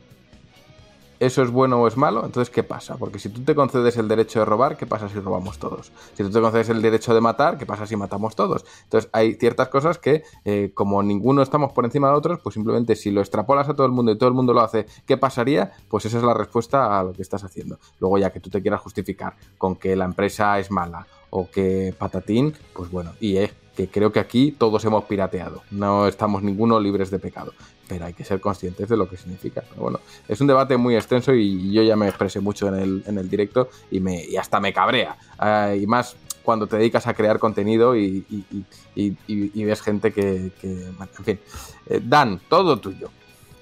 ¿eso 1.20 1.42
es 1.42 1.50
bueno 1.50 1.82
o 1.82 1.88
es 1.88 1.98
malo? 1.98 2.26
Entonces, 2.26 2.53
¿qué 2.53 2.64
pasa? 2.64 2.98
Porque 2.98 3.18
si 3.18 3.30
tú 3.30 3.42
te 3.42 3.56
concedes 3.56 3.98
el 3.98 4.08
derecho 4.08 4.40
de 4.40 4.45
robar, 4.45 4.78
¿qué 4.78 4.86
pasa 4.86 5.10
si 5.10 5.20
robamos 5.20 5.58
todos? 5.58 5.92
Si 6.14 6.24
tú 6.24 6.30
te 6.30 6.42
concedes 6.42 6.70
el 6.70 6.82
derecho 6.82 7.14
de 7.14 7.22
matar, 7.22 7.58
¿qué 7.58 7.66
pasa 7.66 7.88
si 7.88 7.95
matamos 7.95 8.36
todos? 8.36 8.66
Entonces, 8.84 9.10
hay 9.14 9.36
ciertas 9.36 9.70
cosas 9.70 9.98
que, 9.98 10.24
eh, 10.45 10.72
como 10.74 11.02
ninguno 11.02 11.42
estamos 11.42 11.72
por 11.72 11.86
encima 11.86 12.10
de 12.10 12.16
otros, 12.16 12.40
pues 12.42 12.53
simplemente 12.53 12.95
si 12.95 13.10
lo 13.10 13.22
extrapolas 13.22 13.70
a 13.70 13.74
todo 13.74 13.88
el 13.88 13.94
mundo 13.94 14.12
y 14.12 14.18
todo 14.18 14.30
el 14.30 14.36
mundo 14.36 14.53
lo 14.53 14.62
hace, 14.62 14.86
¿qué 15.06 15.18
pasaría? 15.18 15.72
Pues 15.88 16.06
esa 16.06 16.18
es 16.18 16.24
la 16.24 16.34
respuesta 16.34 17.00
a 17.00 17.03
lo 17.03 17.14
que 17.14 17.22
estás 17.22 17.44
haciendo. 17.44 17.80
Luego, 18.00 18.18
ya 18.18 18.32
que 18.32 18.40
tú 18.40 18.50
te 18.50 18.62
quieras 18.62 18.82
justificar 18.82 19.36
con 19.58 19.76
que 19.76 19.95
la 19.95 20.06
empresa 20.06 20.60
es 20.60 20.70
mala 20.70 21.08
o 21.30 21.50
que 21.50 21.95
patatín, 21.98 22.53
pues 22.74 22.92
bueno, 22.92 23.14
y 23.20 23.38
es 23.38 23.62
que 23.76 23.88
creo 23.88 24.11
que 24.11 24.19
aquí 24.19 24.52
todos 24.52 24.84
hemos 24.85 25.06
pirateado, 25.06 25.64
no 25.72 26.08
estamos 26.08 26.43
ninguno 26.43 26.80
libres 26.80 27.10
de 27.10 27.19
pecado, 27.19 27.53
pero 27.88 28.06
hay 28.06 28.14
que 28.14 28.24
ser 28.24 28.40
conscientes 28.40 28.88
de 28.90 28.98
lo 28.98 29.10
que 29.10 29.18
significa. 29.18 29.64
Bueno, 29.77 30.00
es 30.27 30.40
un 30.42 30.48
debate 30.48 30.77
muy 30.77 30.95
extenso 30.95 31.34
y 31.34 31.72
yo 31.72 31.82
ya 31.84 31.95
me 31.95 32.08
expresé 32.08 32.40
mucho 32.40 32.68
en 32.68 32.76
el, 32.76 33.03
en 33.08 33.18
el 33.18 33.30
directo 33.30 33.69
y, 33.90 34.00
me, 34.00 34.26
hasta 34.40 34.60
me 34.60 34.74
cabrea. 34.74 35.18
Ah, 35.40 35.74
y 35.76 35.88
más 35.88 36.16
cuando 36.43 36.68
te 36.68 36.77
dedicas 36.77 37.08
a 37.08 37.14
crear 37.14 37.40
contenido 37.40 37.95
y, 37.98 38.26
y- 38.30 39.64
ves 39.64 39.82
gente 39.82 40.11
que, 40.11 40.52
que- 40.61 40.88
En 41.18 41.26
fin, 41.26 41.40
Eh, 41.88 42.00
Dan, 42.03 42.40
todo 42.50 42.80
tuyo. 42.80 43.10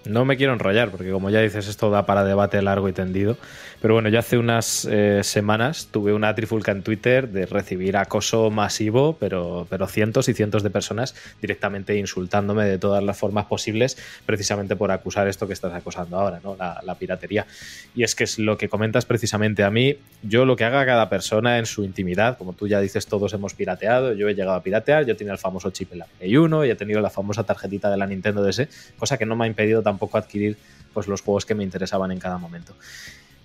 No 0.06 0.26
me 0.26 0.36
quiero 0.36 0.54
enrollar, 0.54 0.90
porque 0.90 1.12
como 1.12 1.30
ya 1.30 1.42
dices, 1.42 1.68
esto 1.68 1.92
da 1.92 2.08
para 2.08 2.24
debate 2.24 2.60
largo 2.64 2.90
y 2.90 2.94
tendido. 2.94 3.38
Pero 3.82 3.96
bueno, 3.96 4.10
yo 4.10 4.20
hace 4.20 4.38
unas 4.38 4.86
eh, 4.86 5.22
semanas 5.24 5.88
tuve 5.90 6.14
una 6.14 6.36
trifulca 6.36 6.72
en 6.72 6.84
Twitter 6.84 7.30
de 7.30 7.48
recibir 7.48 7.98
acoso 7.98 8.52
masivo, 8.52 9.18
pero, 9.20 9.66
pero 9.72 9.88
cientos 9.88 10.30
y 10.30 10.36
cientos 10.36 10.62
de 10.62 10.70
personas 10.70 11.16
directamente 11.42 11.98
insultándome 11.98 12.66
de 12.66 12.78
todas 12.78 13.04
las 13.04 13.18
formas 13.18 13.46
posibles, 13.46 13.98
precisamente 14.28 14.76
por 14.76 14.92
acusar 14.92 15.28
esto 15.28 15.48
que 15.48 15.54
estás 15.54 15.74
acosando 15.74 16.20
ahora, 16.20 16.40
¿no? 16.44 16.56
La, 16.56 16.96
piratería. 17.02 17.48
Y 17.96 18.04
es 18.04 18.14
que 18.14 18.26
es 18.26 18.38
lo 18.38 18.56
que 18.56 18.70
comentas 18.70 19.06
precisamente 19.06 19.64
a 19.64 19.72
mí. 19.72 19.98
Yo 20.22 20.46
lo 20.46 20.56
que 20.56 20.66
haga 20.66 20.86
cada 20.86 21.10
persona 21.10 21.58
en 21.58 21.66
su 21.66 21.84
intimidad, 21.84 22.38
como 22.38 22.54
tú 22.54 22.68
ya 22.68 22.80
dices, 22.80 23.08
todos 23.08 23.34
hemos 23.34 23.56
pirateado, 23.56 24.14
yo 24.14 24.30
he 24.30 24.36
llegado 24.36 24.58
a 24.58 24.62
piratear, 24.62 25.08
yo 25.08 25.16
tenía 25.16 25.34
el 25.34 25.40
famoso 25.40 25.72
chip 25.72 25.92
en 25.94 26.00
la 26.00 26.06
Play 26.06 26.38
1 26.38 26.66
y 26.66 26.70
he 26.70 26.76
tenido 26.76 27.02
la 27.02 27.10
famosa 27.10 27.44
tarjetita 27.44 27.90
de 27.90 27.98
la 27.98 28.06
Nintendo 28.06 28.44
DS, 28.44 28.68
cosa 29.00 29.18
que 29.18 29.26
no 29.26 29.36
me 29.36 29.46
ha 29.46 29.48
impedido 29.48 29.82
tampoco 29.82 30.20
adquirir 30.20 30.58
pues, 30.94 31.08
los 31.08 31.22
juegos 31.22 31.48
que 31.48 31.56
me 31.56 31.64
interesaban 31.64 32.12
en 32.12 32.20
cada 32.20 32.38
momento. 32.38 32.76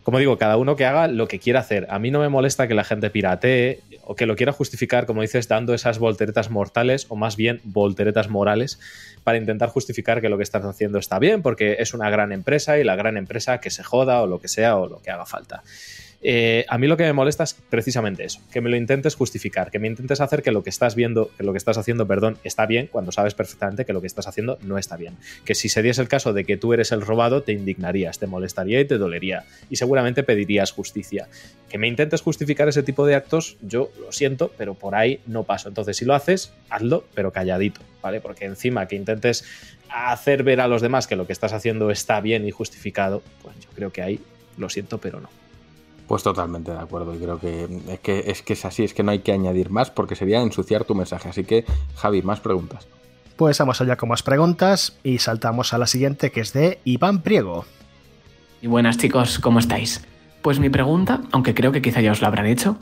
Como 0.06 0.20
digo, 0.20 0.38
cada 0.38 0.56
uno 0.56 0.76
que 0.76 0.84
haga 0.84 1.08
lo 1.08 1.26
que 1.26 1.40
quiera 1.40 1.58
hacer. 1.58 1.88
A 1.90 1.98
mí 1.98 2.12
no 2.12 2.20
me 2.20 2.28
molesta 2.28 2.68
que 2.68 2.74
la 2.74 2.84
gente 2.84 3.10
piratee 3.10 3.80
o 4.04 4.14
que 4.14 4.26
lo 4.26 4.36
quiera 4.36 4.52
justificar, 4.52 5.04
como 5.04 5.20
dices, 5.20 5.48
dando 5.48 5.74
esas 5.74 5.98
volteretas 5.98 6.48
mortales 6.48 7.06
o 7.08 7.16
más 7.16 7.34
bien 7.34 7.60
volteretas 7.64 8.30
morales 8.30 8.78
para 9.24 9.36
intentar 9.36 9.68
justificar 9.68 10.20
que 10.20 10.28
lo 10.28 10.36
que 10.36 10.44
estás 10.44 10.64
haciendo 10.64 11.00
está 11.00 11.18
bien 11.18 11.42
porque 11.42 11.78
es 11.80 11.92
una 11.92 12.08
gran 12.08 12.30
empresa 12.30 12.78
y 12.78 12.84
la 12.84 12.94
gran 12.94 13.16
empresa 13.16 13.58
que 13.58 13.70
se 13.70 13.82
joda 13.82 14.22
o 14.22 14.28
lo 14.28 14.38
que 14.38 14.46
sea 14.46 14.76
o 14.76 14.86
lo 14.86 15.02
que 15.02 15.10
haga 15.10 15.26
falta. 15.26 15.64
Eh, 16.28 16.64
a 16.68 16.76
mí 16.76 16.88
lo 16.88 16.96
que 16.96 17.04
me 17.04 17.12
molesta 17.12 17.44
es 17.44 17.54
precisamente 17.54 18.24
eso, 18.24 18.40
que 18.50 18.60
me 18.60 18.68
lo 18.68 18.74
intentes 18.74 19.14
justificar, 19.14 19.70
que 19.70 19.78
me 19.78 19.86
intentes 19.86 20.20
hacer 20.20 20.42
que 20.42 20.50
lo 20.50 20.64
que 20.64 20.70
estás 20.70 20.96
viendo, 20.96 21.30
que 21.36 21.44
lo 21.44 21.52
que 21.52 21.58
estás 21.58 21.78
haciendo, 21.78 22.08
perdón, 22.08 22.36
está 22.42 22.66
bien 22.66 22.88
cuando 22.90 23.12
sabes 23.12 23.34
perfectamente 23.34 23.84
que 23.84 23.92
lo 23.92 24.00
que 24.00 24.08
estás 24.08 24.26
haciendo 24.26 24.58
no 24.62 24.76
está 24.76 24.96
bien. 24.96 25.16
Que 25.44 25.54
si 25.54 25.68
se 25.68 25.84
diese 25.84 26.02
el 26.02 26.08
caso 26.08 26.32
de 26.32 26.44
que 26.44 26.56
tú 26.56 26.72
eres 26.72 26.90
el 26.90 27.02
robado, 27.02 27.44
te 27.44 27.52
indignarías, 27.52 28.18
te 28.18 28.26
molestaría 28.26 28.80
y 28.80 28.84
te 28.84 28.98
dolería 28.98 29.44
y 29.70 29.76
seguramente 29.76 30.24
pedirías 30.24 30.72
justicia. 30.72 31.28
Que 31.68 31.78
me 31.78 31.86
intentes 31.86 32.22
justificar 32.22 32.68
ese 32.68 32.82
tipo 32.82 33.06
de 33.06 33.14
actos, 33.14 33.56
yo 33.60 33.92
lo 34.00 34.10
siento, 34.10 34.50
pero 34.58 34.74
por 34.74 34.96
ahí 34.96 35.20
no 35.28 35.44
paso. 35.44 35.68
Entonces, 35.68 35.96
si 35.96 36.04
lo 36.04 36.14
haces, 36.16 36.52
hazlo, 36.70 37.04
pero 37.14 37.30
calladito, 37.30 37.82
¿vale? 38.02 38.20
Porque 38.20 38.46
encima 38.46 38.88
que 38.88 38.96
intentes 38.96 39.44
hacer 39.88 40.42
ver 40.42 40.60
a 40.60 40.66
los 40.66 40.82
demás 40.82 41.06
que 41.06 41.14
lo 41.14 41.28
que 41.28 41.32
estás 41.32 41.52
haciendo 41.52 41.92
está 41.92 42.20
bien 42.20 42.44
y 42.48 42.50
justificado, 42.50 43.22
pues 43.42 43.54
yo 43.60 43.68
creo 43.76 43.92
que 43.92 44.02
ahí 44.02 44.20
lo 44.58 44.68
siento, 44.68 44.98
pero 44.98 45.20
no. 45.20 45.45
Pues 46.06 46.22
totalmente 46.22 46.70
de 46.70 46.78
acuerdo 46.78 47.14
y 47.14 47.18
creo 47.18 47.40
que 47.40 47.64
es, 47.88 48.00
que 48.00 48.24
es 48.26 48.42
que 48.42 48.52
es 48.52 48.64
así, 48.64 48.84
es 48.84 48.94
que 48.94 49.02
no 49.02 49.10
hay 49.10 49.20
que 49.20 49.32
añadir 49.32 49.70
más 49.70 49.90
porque 49.90 50.14
sería 50.14 50.40
ensuciar 50.40 50.84
tu 50.84 50.94
mensaje. 50.94 51.28
Así 51.28 51.44
que, 51.44 51.64
Javi, 51.96 52.22
más 52.22 52.40
preguntas. 52.40 52.86
Pues 53.36 53.58
vamos 53.58 53.80
allá 53.80 53.96
con 53.96 54.08
más 54.08 54.22
preguntas 54.22 54.96
y 55.02 55.18
saltamos 55.18 55.74
a 55.74 55.78
la 55.78 55.86
siguiente 55.86 56.30
que 56.30 56.40
es 56.40 56.52
de 56.52 56.78
Iván 56.84 57.22
Priego. 57.22 57.64
Y 58.62 58.68
buenas 58.68 58.96
chicos, 58.96 59.38
¿cómo 59.40 59.58
estáis? 59.58 60.04
Pues 60.42 60.60
mi 60.60 60.70
pregunta, 60.70 61.20
aunque 61.32 61.54
creo 61.54 61.72
que 61.72 61.82
quizá 61.82 62.00
ya 62.00 62.12
os 62.12 62.22
la 62.22 62.28
habrán 62.28 62.46
hecho, 62.46 62.78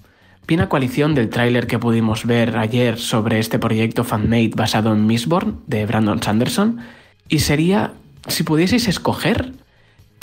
viene 0.46 0.64
a 0.64 0.68
coalición 0.68 1.14
del 1.14 1.30
tráiler 1.30 1.66
que 1.66 1.78
pudimos 1.78 2.26
ver 2.26 2.56
ayer 2.58 2.98
sobre 2.98 3.38
este 3.38 3.58
proyecto 3.58 4.04
fanmade 4.04 4.52
basado 4.54 4.92
en 4.92 5.06
Mistborn 5.06 5.62
de 5.66 5.86
Brandon 5.86 6.22
Sanderson, 6.22 6.80
y 7.28 7.38
sería, 7.38 7.94
si 8.28 8.42
pudieseis 8.42 8.86
escoger, 8.86 9.54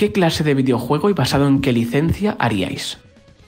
¿qué 0.01 0.11
clase 0.11 0.43
de 0.43 0.55
videojuego 0.55 1.11
y 1.11 1.13
basado 1.13 1.47
en 1.47 1.61
qué 1.61 1.71
licencia 1.71 2.35
haríais? 2.39 2.97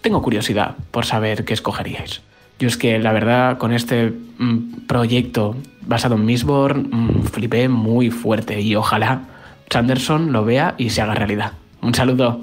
Tengo 0.02 0.22
curiosidad 0.22 0.76
por 0.92 1.04
saber 1.04 1.46
qué 1.46 1.56
escogeríais. 1.56 2.22
Yo 2.60 2.68
es 2.68 2.78
que 2.78 3.00
la 3.00 3.12
verdad 3.12 3.58
con 3.58 3.74
este 3.74 4.14
mm, 4.38 4.86
proyecto 4.86 5.56
basado 5.82 6.14
en 6.14 6.26
Mistborn 6.26 6.90
mm, 6.92 7.24
flipé 7.24 7.70
muy 7.70 8.12
fuerte 8.12 8.62
y 8.62 8.76
ojalá 8.76 9.24
Sanderson 9.68 10.32
lo 10.32 10.46
vea 10.46 10.76
y 10.78 10.92
se 10.92 11.02
haga 11.02 11.16
realidad. 11.16 11.54
Un 11.82 11.96
saludo. 11.96 12.40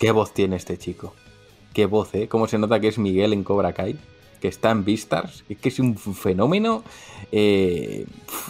¿Qué 0.00 0.10
voz 0.10 0.32
tiene 0.32 0.56
este 0.56 0.78
chico? 0.78 1.14
¿Qué 1.74 1.84
voz, 1.84 2.14
eh? 2.14 2.26
¿Cómo 2.26 2.48
se 2.48 2.56
nota 2.56 2.80
que 2.80 2.88
es 2.88 2.96
Miguel 2.96 3.34
en 3.34 3.44
Cobra 3.44 3.74
Kai? 3.74 3.98
Que 4.40 4.48
está 4.48 4.70
en 4.70 4.86
Beastars. 4.86 5.44
Es 5.50 5.58
que 5.58 5.68
es 5.68 5.78
un 5.78 5.98
fenómeno 5.98 6.82
eh, 7.32 8.06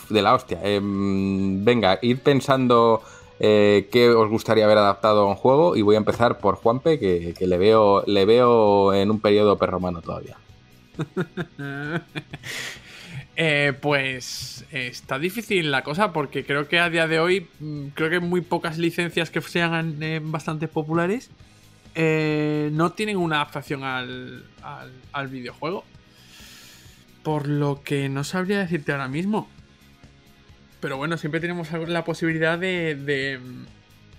de 0.08 0.22
la 0.22 0.32
hostia. 0.32 0.60
Eh, 0.62 0.78
venga, 0.80 1.98
ir 2.02 2.20
pensando 2.20 3.02
eh, 3.40 3.88
qué 3.92 4.08
os 4.10 4.28
gustaría 4.28 4.64
haber 4.64 4.78
adaptado 4.78 5.22
a 5.22 5.26
un 5.28 5.34
juego 5.36 5.76
y 5.76 5.82
voy 5.82 5.94
a 5.94 5.98
empezar 5.98 6.38
por 6.38 6.56
Juanpe, 6.56 6.98
que, 6.98 7.34
que 7.38 7.46
le, 7.46 7.58
veo, 7.58 8.02
le 8.06 8.24
veo 8.24 8.92
en 8.94 9.10
un 9.10 9.20
periodo 9.20 9.56
perromano 9.58 10.00
todavía. 10.02 10.36
Eh, 13.40 13.72
pues 13.80 14.64
está 14.72 15.16
difícil 15.20 15.70
la 15.70 15.84
cosa 15.84 16.12
porque 16.12 16.44
creo 16.44 16.66
que 16.66 16.80
a 16.80 16.90
día 16.90 17.06
de 17.06 17.20
hoy 17.20 17.46
mm, 17.60 17.86
creo 17.94 18.10
que 18.10 18.18
muy 18.18 18.40
pocas 18.40 18.78
licencias 18.78 19.30
que 19.30 19.40
sean 19.40 20.02
eh, 20.02 20.18
bastante 20.20 20.66
populares 20.66 21.30
eh, 21.94 22.68
no 22.72 22.90
tienen 22.94 23.16
una 23.16 23.36
adaptación 23.36 23.84
al, 23.84 24.44
al- 24.60 24.90
al 25.12 25.28
videojuego. 25.28 25.84
Por 27.22 27.46
lo 27.46 27.80
que 27.84 28.08
no 28.08 28.24
sabría 28.24 28.58
decirte 28.58 28.90
ahora 28.90 29.06
mismo. 29.06 29.48
Pero 30.80 30.96
bueno, 30.96 31.16
siempre 31.16 31.40
tenemos 31.40 31.72
la 31.72 32.04
posibilidad 32.04 32.58
de, 32.58 32.94
de, 32.94 33.40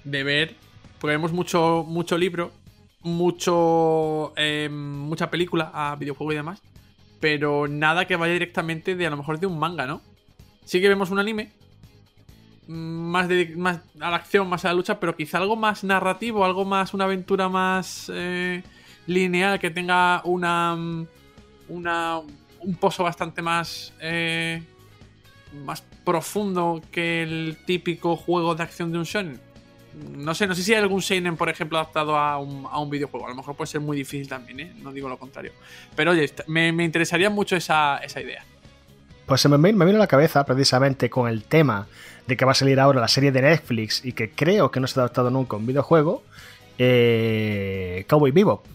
de 0.03 0.23
ver. 0.23 0.55
Porque 0.99 1.15
vemos 1.15 1.31
mucho, 1.31 1.85
mucho 1.87 2.17
libro, 2.17 2.51
mucho, 3.01 4.33
eh, 4.35 4.67
mucha 4.69 5.29
película 5.31 5.71
a 5.73 5.95
videojuego 5.95 6.33
y 6.33 6.35
demás. 6.35 6.61
Pero 7.21 7.67
nada 7.67 8.05
que 8.05 8.15
vaya 8.17 8.33
directamente 8.33 8.95
de 8.95 9.07
a 9.07 9.09
lo 9.09 9.17
mejor 9.17 9.39
de 9.39 9.47
un 9.47 9.57
manga, 9.57 9.85
¿no? 9.87 10.01
Sí 10.65 10.81
que 10.81 10.89
vemos 10.89 11.09
un 11.11 11.19
anime. 11.19 11.51
Más, 12.67 13.27
de, 13.27 13.55
más 13.55 13.79
a 13.99 14.09
la 14.11 14.17
acción, 14.17 14.47
más 14.47 14.63
a 14.65 14.67
la 14.67 14.73
lucha, 14.75 14.99
pero 14.99 15.15
quizá 15.15 15.39
algo 15.39 15.55
más 15.55 15.83
narrativo, 15.83 16.45
algo 16.45 16.65
más, 16.65 16.93
una 16.93 17.05
aventura 17.05 17.49
más 17.49 18.11
eh, 18.13 18.61
lineal, 19.07 19.59
que 19.59 19.69
tenga 19.71 20.21
una. 20.25 20.77
una 21.67 22.19
un 22.61 22.75
pozo 22.75 23.03
bastante 23.03 23.41
más. 23.41 23.93
eh, 24.01 24.61
más 25.53 25.83
profundo 26.03 26.81
que 26.91 27.23
el 27.23 27.57
típico 27.65 28.15
juego 28.15 28.55
de 28.55 28.63
acción 28.63 28.91
de 28.91 28.97
un 28.99 29.03
shonen. 29.03 29.39
No 30.15 30.33
sé, 30.35 30.47
no 30.47 30.55
sé 30.55 30.63
si 30.63 30.73
hay 30.73 30.79
algún 30.79 31.01
seinen, 31.01 31.35
por 31.35 31.49
ejemplo, 31.49 31.77
adaptado 31.77 32.15
a 32.15 32.37
un, 32.37 32.65
a 32.69 32.79
un 32.79 32.89
videojuego. 32.89 33.25
A 33.25 33.29
lo 33.29 33.35
mejor 33.35 33.55
puede 33.55 33.67
ser 33.67 33.81
muy 33.81 33.97
difícil 33.97 34.27
también, 34.27 34.59
¿eh? 34.59 34.73
No 34.81 34.91
digo 34.91 35.09
lo 35.09 35.17
contrario. 35.17 35.51
Pero 35.95 36.11
oye, 36.11 36.31
me, 36.47 36.71
me 36.71 36.85
interesaría 36.85 37.29
mucho 37.29 37.55
esa, 37.55 37.97
esa 37.97 38.21
idea. 38.21 38.43
Pues 39.25 39.41
se 39.41 39.49
me, 39.49 39.57
me 39.57 39.85
vino 39.85 39.97
a 39.97 39.99
la 39.99 40.07
cabeza 40.07 40.45
precisamente 40.45 41.09
con 41.09 41.27
el 41.27 41.43
tema 41.43 41.87
de 42.27 42.37
que 42.37 42.45
va 42.45 42.51
a 42.51 42.55
salir 42.55 42.79
ahora 42.79 43.01
la 43.01 43.07
serie 43.07 43.31
de 43.31 43.41
Netflix 43.41 44.05
y 44.05 44.13
que 44.13 44.31
creo 44.31 44.71
que 44.71 44.79
no 44.79 44.87
se 44.87 44.99
ha 44.99 45.03
adaptado 45.03 45.29
nunca 45.31 45.55
a 45.55 45.59
un 45.59 45.65
videojuego, 45.65 46.23
eh, 46.77 48.05
Cowboy 48.07 48.31
Bebop. 48.31 48.65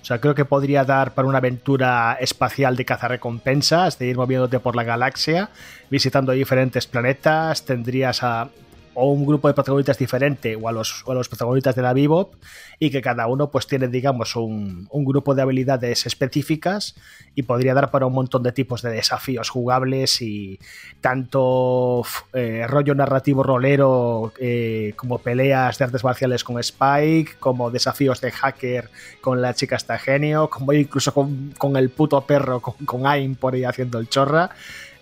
O 0.00 0.04
sea, 0.04 0.20
creo 0.20 0.34
que 0.34 0.44
podría 0.44 0.84
dar 0.84 1.12
para 1.12 1.28
una 1.28 1.38
aventura 1.38 2.16
espacial 2.20 2.76
de 2.76 2.84
cazarrecompensas, 2.84 3.98
de 3.98 4.06
ir 4.06 4.16
moviéndote 4.16 4.60
por 4.60 4.76
la 4.76 4.84
galaxia, 4.84 5.50
visitando 5.90 6.32
diferentes 6.32 6.86
planetas, 6.86 7.64
tendrías 7.64 8.22
a 8.22 8.48
o 9.00 9.12
un 9.12 9.24
grupo 9.24 9.46
de 9.46 9.54
protagonistas 9.54 9.96
diferente 9.96 10.56
o 10.56 10.68
a 10.68 10.72
los, 10.72 11.04
o 11.06 11.12
a 11.12 11.14
los 11.14 11.28
protagonistas 11.28 11.76
de 11.76 11.82
la 11.82 11.92
Bebop 11.92 12.34
y 12.80 12.90
que 12.90 13.00
cada 13.00 13.28
uno 13.28 13.48
pues 13.48 13.68
tiene 13.68 13.86
digamos 13.86 14.34
un, 14.34 14.88
un 14.90 15.04
grupo 15.04 15.36
de 15.36 15.42
habilidades 15.42 16.04
específicas 16.04 16.96
y 17.36 17.44
podría 17.44 17.74
dar 17.74 17.92
para 17.92 18.06
un 18.06 18.12
montón 18.12 18.42
de 18.42 18.50
tipos 18.50 18.82
de 18.82 18.90
desafíos 18.90 19.50
jugables 19.50 20.20
y 20.20 20.58
tanto 21.00 22.02
eh, 22.32 22.66
rollo 22.66 22.96
narrativo 22.96 23.44
rolero 23.44 24.32
eh, 24.40 24.94
como 24.96 25.18
peleas 25.18 25.78
de 25.78 25.84
artes 25.84 26.02
marciales 26.02 26.42
con 26.42 26.58
Spike, 26.58 27.36
como 27.38 27.70
desafíos 27.70 28.20
de 28.20 28.32
hacker 28.32 28.90
con 29.20 29.40
la 29.40 29.54
chica 29.54 29.76
está 29.76 29.98
genio, 29.98 30.50
como 30.50 30.72
incluso 30.72 31.14
con, 31.14 31.54
con 31.56 31.76
el 31.76 31.90
puto 31.90 32.20
perro, 32.22 32.60
con, 32.60 32.74
con 32.84 33.06
Aim 33.06 33.36
por 33.36 33.54
ahí 33.54 33.62
haciendo 33.62 34.00
el 34.00 34.08
chorra. 34.08 34.50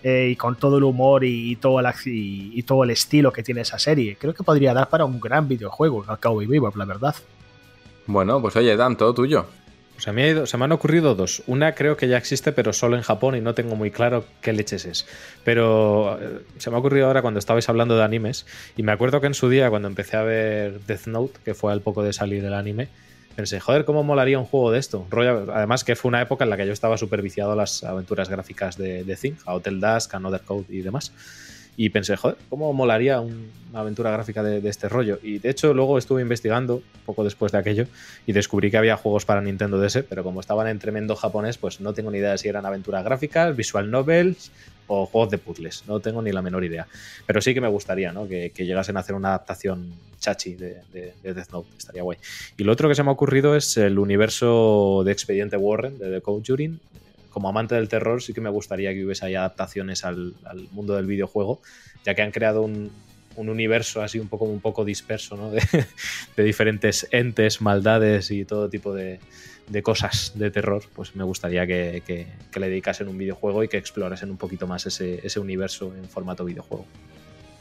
Eh, 0.02 0.28
y 0.32 0.36
con 0.36 0.56
todo 0.56 0.78
el 0.78 0.84
humor 0.84 1.24
y, 1.24 1.50
y 1.52 1.56
todo 1.56 1.80
el, 1.80 1.86
y, 2.06 2.50
y 2.58 2.62
todo 2.62 2.84
el 2.84 2.90
estilo 2.90 3.32
que 3.32 3.42
tiene 3.42 3.62
esa 3.62 3.78
serie. 3.78 4.16
Creo 4.20 4.34
que 4.34 4.42
podría 4.44 4.72
dar 4.74 4.88
para 4.88 5.04
un 5.04 5.20
gran 5.20 5.48
videojuego, 5.48 6.04
el 6.08 6.18
Cowboy 6.18 6.46
Bebop, 6.46 6.76
la 6.76 6.84
verdad. 6.84 7.14
Bueno, 8.06 8.40
pues 8.40 8.54
oye, 8.56 8.76
Dan, 8.76 8.96
todo 8.96 9.14
tuyo. 9.14 9.46
O 9.96 10.00
sea, 10.00 10.12
me 10.12 10.24
ha 10.24 10.28
ido- 10.28 10.46
se 10.46 10.58
me 10.58 10.64
han 10.66 10.72
ocurrido 10.72 11.14
dos. 11.14 11.42
Una 11.46 11.74
creo 11.74 11.96
que 11.96 12.06
ya 12.06 12.18
existe, 12.18 12.52
pero 12.52 12.74
solo 12.74 12.96
en 12.96 13.02
Japón 13.02 13.34
y 13.34 13.40
no 13.40 13.54
tengo 13.54 13.76
muy 13.76 13.90
claro 13.90 14.24
qué 14.42 14.52
leches 14.52 14.84
es. 14.84 15.06
Pero 15.42 16.18
eh, 16.20 16.40
se 16.58 16.68
me 16.70 16.76
ha 16.76 16.80
ocurrido 16.80 17.06
ahora 17.06 17.22
cuando 17.22 17.38
estabais 17.38 17.66
hablando 17.70 17.96
de 17.96 18.04
animes. 18.04 18.44
Y 18.76 18.82
me 18.82 18.92
acuerdo 18.92 19.22
que 19.22 19.26
en 19.26 19.32
su 19.34 19.48
día, 19.48 19.70
cuando 19.70 19.88
empecé 19.88 20.18
a 20.18 20.22
ver 20.22 20.80
Death 20.86 21.06
Note, 21.06 21.40
que 21.44 21.54
fue 21.54 21.72
al 21.72 21.80
poco 21.80 22.02
de 22.02 22.12
salir 22.12 22.44
el 22.44 22.52
anime, 22.52 22.88
pensé, 23.36 23.60
joder, 23.60 23.84
¿cómo 23.84 24.02
molaría 24.02 24.38
un 24.38 24.46
juego 24.46 24.72
de 24.72 24.78
esto? 24.78 25.06
Rollo- 25.10 25.52
además, 25.54 25.84
que 25.84 25.94
fue 25.94 26.08
una 26.08 26.22
época 26.22 26.44
en 26.44 26.50
la 26.50 26.56
que 26.56 26.66
yo 26.66 26.72
estaba 26.72 26.96
súper 26.98 27.22
viciado 27.22 27.52
a 27.52 27.56
las 27.56 27.84
aventuras 27.84 28.28
gráficas 28.28 28.76
de, 28.76 29.04
de 29.04 29.34
a 29.44 29.54
Hotel 29.54 29.80
Dusk, 29.80 30.14
a 30.14 30.16
Another 30.16 30.40
Code 30.40 30.64
y 30.70 30.80
demás. 30.80 31.12
Y 31.78 31.90
pensé, 31.90 32.16
joder, 32.16 32.38
¿cómo 32.48 32.72
molaría 32.72 33.20
un- 33.20 33.50
una 33.70 33.80
aventura 33.80 34.10
gráfica 34.10 34.42
de, 34.42 34.62
de 34.62 34.68
este 34.70 34.88
rollo? 34.88 35.18
Y 35.22 35.38
de 35.38 35.50
hecho, 35.50 35.74
luego 35.74 35.98
estuve 35.98 36.22
investigando, 36.22 36.82
poco 37.04 37.22
después 37.22 37.52
de 37.52 37.58
aquello, 37.58 37.86
y 38.26 38.32
descubrí 38.32 38.70
que 38.70 38.78
había 38.78 38.96
juegos 38.96 39.26
para 39.26 39.42
Nintendo 39.42 39.78
DS, 39.78 40.02
pero 40.04 40.22
como 40.24 40.40
estaban 40.40 40.66
en 40.68 40.78
tremendo 40.78 41.14
japonés, 41.16 41.58
pues 41.58 41.80
no 41.82 41.92
tengo 41.92 42.10
ni 42.10 42.18
idea 42.18 42.30
de 42.32 42.38
si 42.38 42.48
eran 42.48 42.64
aventuras 42.64 43.04
gráficas, 43.04 43.54
visual 43.54 43.90
novels 43.90 44.50
o 44.88 45.06
juegos 45.06 45.30
de 45.30 45.38
puzzles. 45.38 45.84
No 45.86 46.00
tengo 46.00 46.22
ni 46.22 46.32
la 46.32 46.42
menor 46.42 46.64
idea. 46.64 46.86
Pero 47.26 47.40
sí 47.40 47.54
que 47.54 47.60
me 47.60 47.68
gustaría, 47.68 48.12
¿no? 48.12 48.28
Que, 48.28 48.50
llegasen 48.56 48.96
a 48.96 49.00
hacer 49.00 49.14
una 49.14 49.28
adaptación 49.28 49.92
chachi 50.18 50.54
de, 50.54 50.82
de- 50.92 51.14
de 51.22 51.34
Death 51.34 51.50
Note. 51.50 51.68
Estaría 51.76 52.02
guay. 52.02 52.18
Y 52.56 52.64
lo 52.64 52.72
otro 52.72 52.88
que 52.88 52.94
se 52.94 53.02
me 53.02 53.10
ha 53.10 53.12
ocurrido 53.12 53.56
es 53.56 53.76
el 53.76 53.98
universo 53.98 55.02
de 55.04 55.12
Expediente 55.12 55.56
Warren, 55.56 55.98
de 55.98 56.10
The 56.10 56.20
Conjuring. 56.20 56.80
Como 57.30 57.48
amante 57.48 57.74
del 57.74 57.88
terror, 57.88 58.22
sí 58.22 58.32
que 58.32 58.40
me 58.40 58.48
gustaría 58.48 58.94
que 58.94 59.04
hubiese 59.04 59.26
ahí 59.26 59.34
adaptaciones 59.34 60.04
al, 60.04 60.34
mundo 60.70 60.96
del 60.96 61.04
videojuego, 61.06 61.60
ya 62.04 62.14
que 62.14 62.22
han 62.22 62.30
creado 62.30 62.62
un, 62.62 62.90
un 63.36 63.48
universo 63.50 64.00
así 64.00 64.18
un 64.18 64.28
poco, 64.28 64.46
un 64.46 64.60
poco 64.60 64.84
disperso, 64.86 65.36
¿no? 65.36 65.50
De 66.36 66.42
diferentes 66.42 67.06
entes, 67.10 67.60
maldades 67.60 68.30
y 68.30 68.46
todo 68.46 68.70
tipo 68.70 68.94
de, 68.94 69.20
de 69.68 69.82
cosas 69.82 70.32
de 70.36 70.50
terror, 70.50 70.82
pues 70.94 71.16
me 71.16 71.24
gustaría 71.24 71.66
que, 71.66 72.02
que- 72.06 72.26
le 72.58 72.68
dedicasen 72.68 73.08
un 73.08 73.18
videojuego 73.18 73.64
y 73.64 73.68
que 73.68 73.76
explorasen 73.76 74.30
un 74.30 74.36
poquito 74.36 74.66
más 74.66 74.86
ese, 74.86 75.20
ese 75.26 75.40
universo 75.40 75.92
en 75.96 76.08
formato 76.08 76.44
videojuego. 76.44 76.86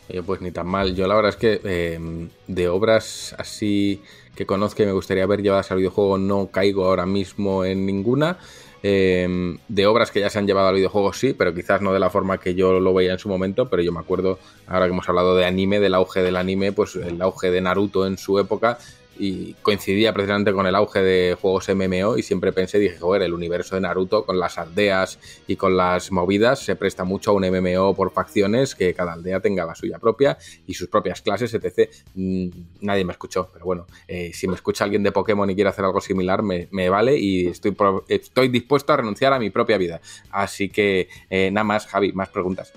Oye, 0.10 0.22
pues 0.22 0.40
ni 0.40 0.52
tan 0.52 0.68
mal. 0.68 0.96
Yo 0.96 1.08
la 1.08 1.16
verdad 1.16 1.30
es 1.32 1.36
que 1.36 1.60
eh, 1.64 2.28
de 2.48 2.68
obras 2.70 3.36
así 3.40 4.02
que 4.36 4.46
conozca 4.46 4.84
y 4.84 4.86
me 4.86 4.92
gustaría 4.92 5.26
ver 5.26 5.42
llevadas 5.42 5.72
al 5.72 5.78
videojuego 5.80 6.18
no 6.18 6.48
caigo 6.48 6.86
ahora 6.86 7.06
mismo 7.06 7.66
en 7.66 7.86
ninguna. 7.86 8.38
Eh, 8.84 9.58
de 9.68 9.88
obras 9.88 10.12
que 10.12 10.20
ya 10.20 10.30
se 10.30 10.38
han 10.38 10.46
llevado 10.46 10.68
al 10.68 10.76
videojuego 10.76 11.12
sí, 11.12 11.34
pero 11.34 11.56
quizás 11.56 11.82
no 11.82 11.92
de 11.92 12.00
la 12.00 12.12
forma 12.12 12.38
que 12.38 12.54
yo 12.54 12.80
lo 12.80 12.94
veía 12.94 13.14
en 13.14 13.20
su 13.20 13.28
momento, 13.28 13.68
pero 13.68 13.82
yo 13.82 13.92
me 13.92 14.00
acuerdo, 14.00 14.38
ahora 14.68 14.86
que 14.86 14.92
hemos 14.92 15.10
hablado 15.10 15.36
de 15.36 15.44
anime, 15.44 15.80
del 15.80 15.96
auge 15.96 16.22
del 16.22 16.36
anime, 16.36 16.72
pues 16.72 16.96
el 16.96 17.20
auge 17.20 17.50
de 17.50 17.62
Naruto 17.62 18.06
en 18.06 18.20
su 18.20 18.38
época 18.38 18.78
y 19.18 19.54
coincidía 19.62 20.14
precisamente 20.14 20.52
con 20.54 20.66
el 20.68 20.76
auge 20.76 21.02
de 21.02 21.38
juegos 21.40 21.70
MMO 21.70 22.18
y 22.18 22.24
siempre 22.24 22.52
pensé, 22.52 22.80
dije, 22.80 22.98
joder, 22.98 23.22
el 23.22 23.34
universo 23.34 23.76
de 23.76 23.82
Naruto 23.82 24.26
con 24.26 24.40
las 24.40 24.58
aldeas 24.58 25.20
y 25.48 25.56
con 25.56 25.78
las 25.78 26.12
movidas 26.12 26.60
se 26.60 26.76
presta 26.76 27.04
mucho 27.04 27.32
a 27.32 27.34
un 27.34 27.44
MMO 27.50 27.94
por 27.96 28.12
facciones, 28.12 28.76
que 28.76 28.94
cada 28.94 29.14
aldea 29.14 29.40
tenga 29.40 29.66
la 29.66 29.76
suya 29.76 30.00
propia 30.00 30.38
y 30.68 30.74
sus 30.74 30.88
propias 30.90 31.22
clases, 31.22 31.54
etc. 31.54 31.90
Mm, 32.16 32.48
Nadie 32.82 33.06
me 33.06 33.14
escuchó, 33.14 33.50
pero 33.54 33.66
bueno, 33.66 33.86
eh, 34.08 34.32
si 34.34 34.48
me 34.48 34.56
escucha 34.56 34.84
alguien 34.84 35.04
de 35.04 35.12
Pokémon 35.12 35.50
y 35.50 35.56
quiere 35.56 35.70
hacer 35.70 35.86
algo 35.86 36.02
similar, 36.02 36.42
me, 36.44 36.68
vale 36.90 37.18
y 37.18 37.48
estoy, 37.48 37.72
pro- 37.72 38.06
estoy 38.08 38.50
dispuesto 38.50 38.94
a 38.94 38.98
renunciar 38.98 39.34
a 39.34 39.40
mi 39.40 39.50
propia 39.50 39.78
vida. 39.78 40.02
Así 40.30 40.70
que 40.70 41.08
eh, 41.30 41.50
nada 41.52 41.64
más, 41.64 41.88
Javi, 41.88 42.12
más 42.12 42.30
preguntas. 42.30 42.74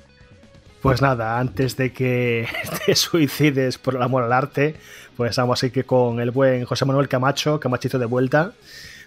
Pues 0.80 1.02
nada, 1.02 1.40
antes 1.40 1.76
de 1.76 1.92
que 1.92 2.46
te 2.86 2.94
suicides 2.94 3.78
por 3.78 3.96
el 3.96 4.02
amor 4.02 4.22
al 4.22 4.32
arte, 4.32 4.76
pues 5.18 5.34
vamos 5.36 5.60
a 5.60 5.66
ir 5.66 5.72
que 5.72 5.82
con 5.82 6.20
el 6.20 6.30
buen 6.30 6.64
José 6.64 6.84
Manuel 6.84 7.08
Camacho, 7.08 7.58
Camachito 7.58 7.98
de 7.98 8.06
vuelta, 8.06 8.52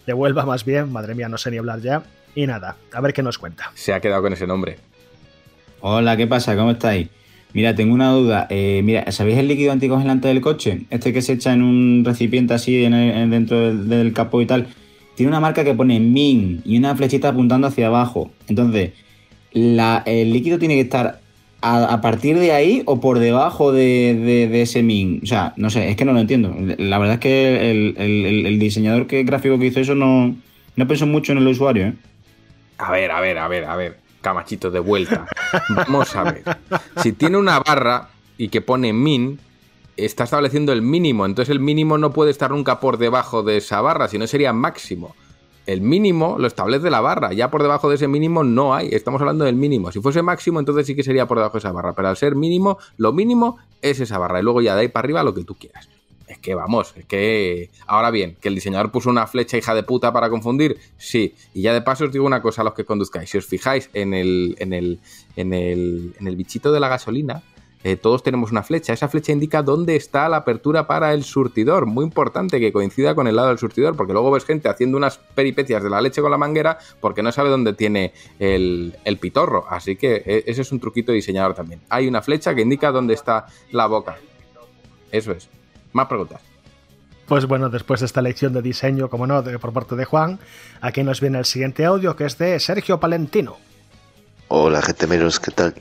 de 0.05 0.11
vuelva 0.13 0.45
más 0.45 0.65
bien, 0.65 0.91
madre 0.91 1.15
mía, 1.15 1.29
no 1.29 1.37
sé 1.37 1.49
ni 1.51 1.57
hablar 1.57 1.79
ya. 1.81 2.03
Y 2.35 2.45
nada, 2.47 2.75
a 2.93 2.99
ver 3.01 3.13
qué 3.13 3.23
nos 3.23 3.37
cuenta. 3.37 3.71
Se 3.75 3.93
ha 3.93 4.01
quedado 4.01 4.21
con 4.21 4.33
ese 4.33 4.45
nombre. 4.45 4.77
Hola, 5.79 6.17
¿qué 6.17 6.27
pasa? 6.27 6.53
¿Cómo 6.57 6.71
estáis? 6.71 7.07
Mira, 7.53 7.73
tengo 7.75 7.93
una 7.93 8.11
duda. 8.11 8.45
Eh, 8.49 8.81
mira, 8.83 9.09
¿sabéis 9.13 9.37
el 9.37 9.47
líquido 9.47 9.71
anticongelante 9.71 10.27
del 10.27 10.41
coche? 10.41 10.81
Este 10.89 11.13
que 11.13 11.21
se 11.21 11.33
echa 11.33 11.53
en 11.53 11.61
un 11.61 12.03
recipiente 12.05 12.53
así 12.53 12.83
en 12.83 12.93
el- 12.93 13.15
en- 13.15 13.29
dentro 13.31 13.57
del, 13.59 13.87
del 13.87 14.13
capó 14.13 14.41
y 14.41 14.45
tal. 14.45 14.67
Tiene 15.15 15.29
una 15.29 15.39
marca 15.39 15.63
que 15.63 15.73
pone 15.73 15.97
MIN 16.01 16.61
y 16.65 16.77
una 16.77 16.93
flechita 16.93 17.29
apuntando 17.29 17.67
hacia 17.67 17.87
abajo. 17.87 18.31
Entonces, 18.49 18.91
la- 19.53 20.03
el 20.05 20.33
líquido 20.33 20.59
tiene 20.59 20.75
que 20.75 20.81
estar 20.81 21.20
a, 21.61 22.01
partir 22.01 22.39
de 22.39 22.51
ahí 22.51 22.83
o 22.85 22.99
por 22.99 23.19
debajo 23.19 23.71
de, 23.71 24.47
de- 24.49 24.61
ese 24.61 24.81
MIN. 24.83 25.21
O 25.23 25.25
sea, 25.25 25.53
no 25.57 25.69
sé, 25.69 25.89
es 25.89 25.95
que 25.95 26.05
no 26.05 26.13
lo 26.13 26.19
entiendo. 26.19 26.55
La 26.77 26.97
verdad 26.97 27.15
es 27.15 27.19
que 27.19 27.71
el, 27.71 27.95
el- 27.97 28.59
diseñador 28.59 29.07
que, 29.07 29.23
gráfico 29.23 29.57
que 29.59 29.67
hizo 29.67 29.79
eso 29.79 29.95
no, 29.95 30.35
no 30.75 30.87
pensó 30.87 31.05
mucho 31.05 31.31
en 31.31 31.37
el 31.39 31.47
usuario, 31.47 31.87
¿eh? 31.87 31.93
A 32.77 32.91
ver, 32.91 33.11
a 33.11 33.21
ver, 33.21 33.37
a 33.37 33.47
ver, 33.47 33.65
a 33.65 33.75
ver. 33.75 33.97
Camachito, 34.21 34.69
de 34.71 34.79
vuelta. 34.79 35.27
Vamos 35.69 36.15
a 36.15 36.23
ver. 36.23 36.43
Si 36.97 37.11
tiene 37.11 37.37
una 37.37 37.59
barra 37.59 38.09
y 38.37 38.49
que 38.49 38.61
pone 38.61 38.93
min, 38.93 39.39
está 39.97 40.23
estableciendo 40.25 40.73
el 40.73 40.81
mínimo. 40.81 41.25
Entonces 41.25 41.51
el 41.51 41.59
mínimo 41.59 41.97
no 41.97 42.11
puede 42.11 42.31
estar 42.31 42.51
nunca 42.51 42.79
por 42.79 42.97
debajo 42.97 43.43
de 43.43 43.57
esa 43.57 43.81
barra, 43.81 44.07
sino 44.07 44.25
sería 44.27 44.53
máximo. 44.53 45.15
El 45.71 45.79
mínimo 45.79 46.35
lo 46.37 46.47
establece 46.47 46.89
la 46.89 46.99
barra. 46.99 47.31
Ya 47.31 47.49
por 47.49 47.61
debajo 47.61 47.87
de 47.87 47.95
ese 47.95 48.09
mínimo 48.09 48.43
no 48.43 48.75
hay. 48.75 48.89
Estamos 48.91 49.21
hablando 49.21 49.45
del 49.45 49.55
mínimo. 49.55 49.89
Si 49.89 50.01
fuese 50.01 50.21
máximo, 50.21 50.59
entonces 50.59 50.85
sí 50.85 50.95
que 50.95 51.03
sería 51.03 51.27
por 51.27 51.37
debajo 51.37 51.53
de 51.53 51.59
esa 51.59 51.71
barra. 51.71 51.93
Pero 51.93 52.09
al 52.09 52.17
ser 52.17 52.35
mínimo, 52.35 52.77
lo 52.97 53.13
mínimo 53.13 53.57
es 53.81 54.01
esa 54.01 54.17
barra. 54.17 54.41
Y 54.41 54.43
luego 54.43 54.61
ya 54.61 54.75
de 54.75 54.81
ahí 54.81 54.87
para 54.89 55.05
arriba 55.05 55.23
lo 55.23 55.33
que 55.33 55.45
tú 55.45 55.55
quieras. 55.55 55.87
Es 56.27 56.39
que 56.39 56.55
vamos, 56.55 56.93
es 56.97 57.05
que. 57.05 57.69
Ahora 57.87 58.11
bien, 58.11 58.35
que 58.41 58.49
el 58.49 58.55
diseñador 58.55 58.91
puso 58.91 59.09
una 59.09 59.27
flecha 59.27 59.57
hija 59.57 59.73
de 59.73 59.83
puta 59.83 60.11
para 60.11 60.29
confundir, 60.29 60.77
sí. 60.97 61.35
Y 61.53 61.61
ya 61.61 61.73
de 61.73 61.81
paso 61.81 62.03
os 62.03 62.11
digo 62.11 62.25
una 62.25 62.41
cosa 62.41 62.63
a 62.63 62.65
los 62.65 62.73
que 62.73 62.83
conduzcáis. 62.83 63.29
Si 63.29 63.37
os 63.37 63.45
fijáis 63.45 63.89
en 63.93 64.13
el, 64.13 64.57
en 64.59 64.73
el, 64.73 64.99
en 65.37 65.53
el, 65.53 66.13
en 66.19 66.27
el 66.27 66.35
bichito 66.35 66.73
de 66.73 66.81
la 66.81 66.89
gasolina, 66.89 67.43
eh, 67.83 67.95
todos 67.95 68.21
tenemos 68.23 68.51
una 68.51 68.63
flecha. 68.63 68.93
Esa 68.93 69.07
flecha 69.07 69.31
indica 69.31 69.63
dónde 69.63 69.95
está 69.95 70.29
la 70.29 70.37
apertura 70.37 70.87
para 70.87 71.13
el 71.13 71.23
surtidor. 71.23 71.85
Muy 71.85 72.03
importante 72.05 72.59
que 72.59 72.71
coincida 72.71 73.15
con 73.15 73.27
el 73.27 73.35
lado 73.35 73.47
del 73.49 73.57
surtidor, 73.57 73.95
porque 73.95 74.13
luego 74.13 74.29
ves 74.31 74.45
gente 74.45 74.69
haciendo 74.69 74.97
unas 74.97 75.17
peripecias 75.17 75.81
de 75.83 75.89
la 75.89 75.99
leche 76.01 76.21
con 76.21 76.31
la 76.31 76.37
manguera 76.37 76.77
porque 76.99 77.23
no 77.23 77.31
sabe 77.31 77.49
dónde 77.49 77.73
tiene 77.73 78.13
el, 78.39 78.95
el 79.03 79.17
pitorro. 79.17 79.65
Así 79.69 79.95
que 79.95 80.21
eh, 80.25 80.43
ese 80.47 80.61
es 80.61 80.71
un 80.71 80.79
truquito 80.79 81.11
de 81.11 81.15
diseñador 81.17 81.53
también. 81.55 81.81
Hay 81.89 82.07
una 82.07 82.21
flecha 82.21 82.53
que 82.53 82.61
indica 82.61 82.91
dónde 82.91 83.13
está 83.13 83.47
la 83.71 83.87
boca. 83.87 84.17
Eso 85.11 85.31
es. 85.31 85.49
Más 85.93 86.07
preguntas. 86.07 86.41
Pues 87.27 87.45
bueno, 87.45 87.69
después 87.69 88.01
de 88.01 88.05
esta 88.07 88.21
lección 88.21 88.51
de 88.53 88.61
diseño, 88.61 89.09
como 89.09 89.25
no, 89.25 89.41
de- 89.41 89.57
por 89.57 89.71
parte 89.71 89.95
de 89.95 90.03
Juan, 90.05 90.39
aquí 90.81 91.01
nos 91.01 91.21
viene 91.21 91.39
el 91.39 91.45
siguiente 91.45 91.85
audio 91.85 92.15
que 92.15 92.25
es 92.25 92.37
de 92.37 92.59
Sergio 92.59 92.99
Palentino. 92.99 93.57
Hola, 94.49 94.81
gentemeros, 94.81 95.39
¿qué 95.39 95.51
tal? 95.51 95.73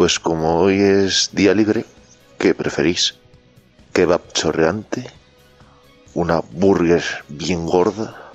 Pues 0.00 0.18
como 0.18 0.60
hoy 0.60 0.80
es 0.80 1.28
día 1.34 1.52
libre, 1.52 1.84
¿qué 2.38 2.54
preferís? 2.54 3.18
¿Kebab 3.92 4.32
chorreante? 4.32 5.04
¿Una 6.14 6.40
burger 6.52 7.04
bien 7.28 7.66
gorda? 7.66 8.32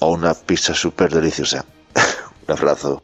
¿O 0.00 0.12
una 0.12 0.34
pizza 0.34 0.74
súper 0.74 1.10
deliciosa? 1.10 1.64
Un 2.46 2.54
abrazo. 2.54 3.02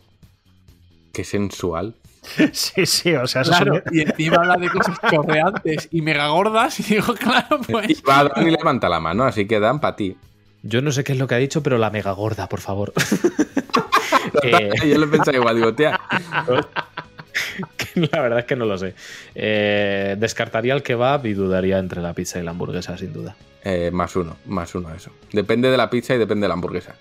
Qué 1.14 1.24
sensual. 1.24 1.94
Sí, 2.52 2.84
sí, 2.84 3.14
o 3.14 3.26
sea, 3.26 3.44
Claro, 3.44 3.82
y 3.90 4.02
encima 4.02 4.36
habla 4.36 4.56
de 4.58 4.68
cosas 4.68 4.98
chorreantes 5.10 5.88
y 5.90 6.02
mega 6.02 6.28
gordas 6.28 6.78
y 6.80 6.82
digo, 6.82 7.14
claro, 7.14 7.62
pues... 7.66 7.88
Y 7.88 8.02
va 8.02 8.24
Dan 8.24 8.46
y 8.46 8.50
levanta 8.50 8.90
la 8.90 9.00
mano, 9.00 9.24
así 9.24 9.46
que 9.46 9.58
Dan 9.58 9.80
para 9.80 9.96
ti. 9.96 10.18
Yo 10.62 10.82
no 10.82 10.92
sé 10.92 11.02
qué 11.02 11.12
es 11.12 11.18
lo 11.18 11.26
que 11.26 11.36
ha 11.36 11.38
dicho, 11.38 11.62
pero 11.62 11.78
la 11.78 11.88
mega 11.88 12.12
gorda, 12.12 12.46
por 12.46 12.60
favor. 12.60 12.92
Eh, 14.42 14.70
Yo 14.88 14.98
lo 14.98 15.06
he 15.06 15.08
pensado 15.08 15.36
igual, 15.36 15.56
digo, 15.56 15.74
tía. 15.74 15.98
la 17.94 18.20
verdad 18.20 18.40
es 18.40 18.44
que 18.44 18.56
no 18.56 18.64
lo 18.64 18.78
sé. 18.78 18.94
Eh, 19.34 20.16
descartaría 20.18 20.74
el 20.74 20.82
kebab 20.82 21.26
y 21.26 21.34
dudaría 21.34 21.78
entre 21.78 22.00
la 22.02 22.14
pizza 22.14 22.38
y 22.38 22.42
la 22.42 22.50
hamburguesa, 22.50 22.96
sin 22.96 23.12
duda. 23.12 23.36
Eh, 23.64 23.90
más 23.92 24.16
uno, 24.16 24.36
más 24.46 24.74
uno 24.74 24.92
eso. 24.94 25.10
Depende 25.32 25.70
de 25.70 25.76
la 25.76 25.90
pizza 25.90 26.14
y 26.14 26.18
depende 26.18 26.44
de 26.44 26.48
la 26.48 26.54
hamburguesa. 26.54 26.94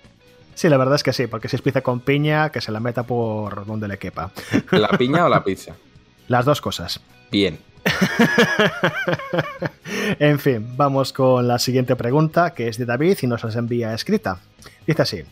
Sí, 0.54 0.68
la 0.68 0.76
verdad 0.76 0.96
es 0.96 1.02
que 1.02 1.12
sí, 1.12 1.26
porque 1.26 1.48
si 1.48 1.56
es 1.56 1.62
pizza 1.62 1.80
con 1.80 2.00
piña, 2.00 2.50
que 2.50 2.60
se 2.60 2.70
la 2.70 2.80
meta 2.80 3.04
por 3.04 3.64
donde 3.64 3.88
le 3.88 3.98
quepa. 3.98 4.30
¿La 4.70 4.88
piña 4.98 5.24
o 5.24 5.28
la 5.28 5.42
pizza? 5.42 5.74
Las 6.28 6.44
dos 6.44 6.60
cosas. 6.60 7.00
Bien. 7.30 7.58
En 10.18 10.38
fin, 10.38 10.76
vamos 10.76 11.12
con 11.12 11.46
la 11.48 11.58
siguiente 11.58 11.96
pregunta, 11.96 12.52
que 12.52 12.68
es 12.68 12.78
de 12.78 12.84
David 12.84 13.18
y 13.22 13.26
nos 13.26 13.44
las 13.44 13.56
envía 13.56 13.94
escrita. 13.94 14.40
Dice 14.86 15.02
así: 15.02 15.22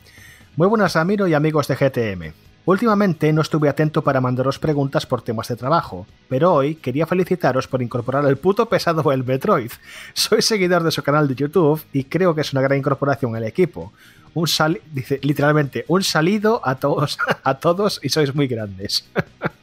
Muy 0.57 0.69
buenas, 0.69 0.95
Ramiro 0.95 1.27
y 1.27 1.35
amigos 1.35 1.69
de 1.69 1.77
GTM. 1.77 2.48
Últimamente 2.69 3.33
no 3.33 3.41
estuve 3.41 3.71
atento 3.71 4.05
para 4.05 4.21
mandaros 4.21 4.59
preguntas 4.59 5.07
por 5.07 5.23
temas 5.23 5.49
de 5.49 5.57
trabajo, 5.57 6.07
pero 6.29 6.53
hoy 6.53 6.75
quería 6.75 7.07
felicitaros 7.07 7.67
por 7.67 7.81
incorporar 7.81 8.27
el 8.27 8.37
puto 8.37 8.69
pesado 8.69 9.11
el 9.11 9.25
Metroid. 9.25 9.73
Soy 10.13 10.43
seguidor 10.43 10.83
de 10.83 10.91
su 10.91 11.03
canal 11.03 11.27
de 11.27 11.35
YouTube 11.35 11.83
y 11.95 12.05
creo 12.05 12.35
que 12.35 12.43
es 12.43 12.53
una 12.53 12.61
gran 12.61 12.77
incorporación 12.77 13.35
al 13.35 13.45
equipo. 13.45 13.95
Un 14.35 14.47
sal 14.49 14.83
dice 14.93 15.19
literalmente 15.23 15.87
un 15.89 16.03
salido 16.03 16.61
a 16.63 16.75
todos, 16.75 17.17
a 17.43 17.55
todos 17.55 18.01
y 18.03 18.11
sois 18.11 18.35
muy 18.35 18.49
grandes. 18.49 19.09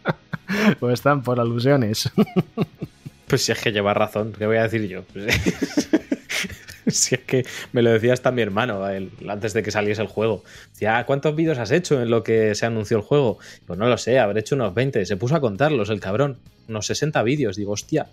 pues 0.80 0.96
están 0.96 1.22
por 1.22 1.40
alusiones. 1.40 2.12
Pues 3.28 3.46
si 3.46 3.52
es 3.52 3.60
que 3.60 3.72
lleva 3.72 3.94
razón, 3.94 4.34
¿qué 4.36 4.48
voy 4.48 4.58
a 4.58 4.64
decir 4.64 4.88
yo? 4.88 5.04
si 6.92 7.16
es 7.16 7.22
que 7.22 7.46
me 7.74 7.82
lo 7.82 7.92
decía 7.92 8.14
hasta 8.14 8.32
mi 8.32 8.42
hermano 8.42 8.88
él, 8.90 9.12
antes 9.28 9.54
de 9.54 9.64
que 9.64 9.72
saliese 9.72 10.02
el 10.02 10.08
juego. 10.08 10.44
Decía, 10.72 10.98
"Ah, 10.98 11.06
¿cuántos 11.06 11.36
vídeos 11.36 11.58
has 11.58 11.72
hecho 11.72 12.02
en 12.02 12.10
lo 12.10 12.24
que 12.24 12.56
se 12.56 12.66
anunció 12.66 12.98
el 12.98 13.04
juego? 13.04 13.40
Pues 13.66 13.80
no 13.80 13.88
lo 13.88 13.98
sé, 13.98 14.20
habré 14.20 14.42
hecho 14.42 14.56
unos 14.56 14.74
20. 14.74 15.06
Se 15.06 15.18
puso 15.18 15.36
a 15.36 15.42
contarlos 15.42 15.90
el 15.90 16.00
cabrón. 16.00 16.38
Unos 16.68 16.88
60 16.88 17.22
vídeos. 17.24 17.56
Digo, 17.56 17.72
hostia, 17.74 18.08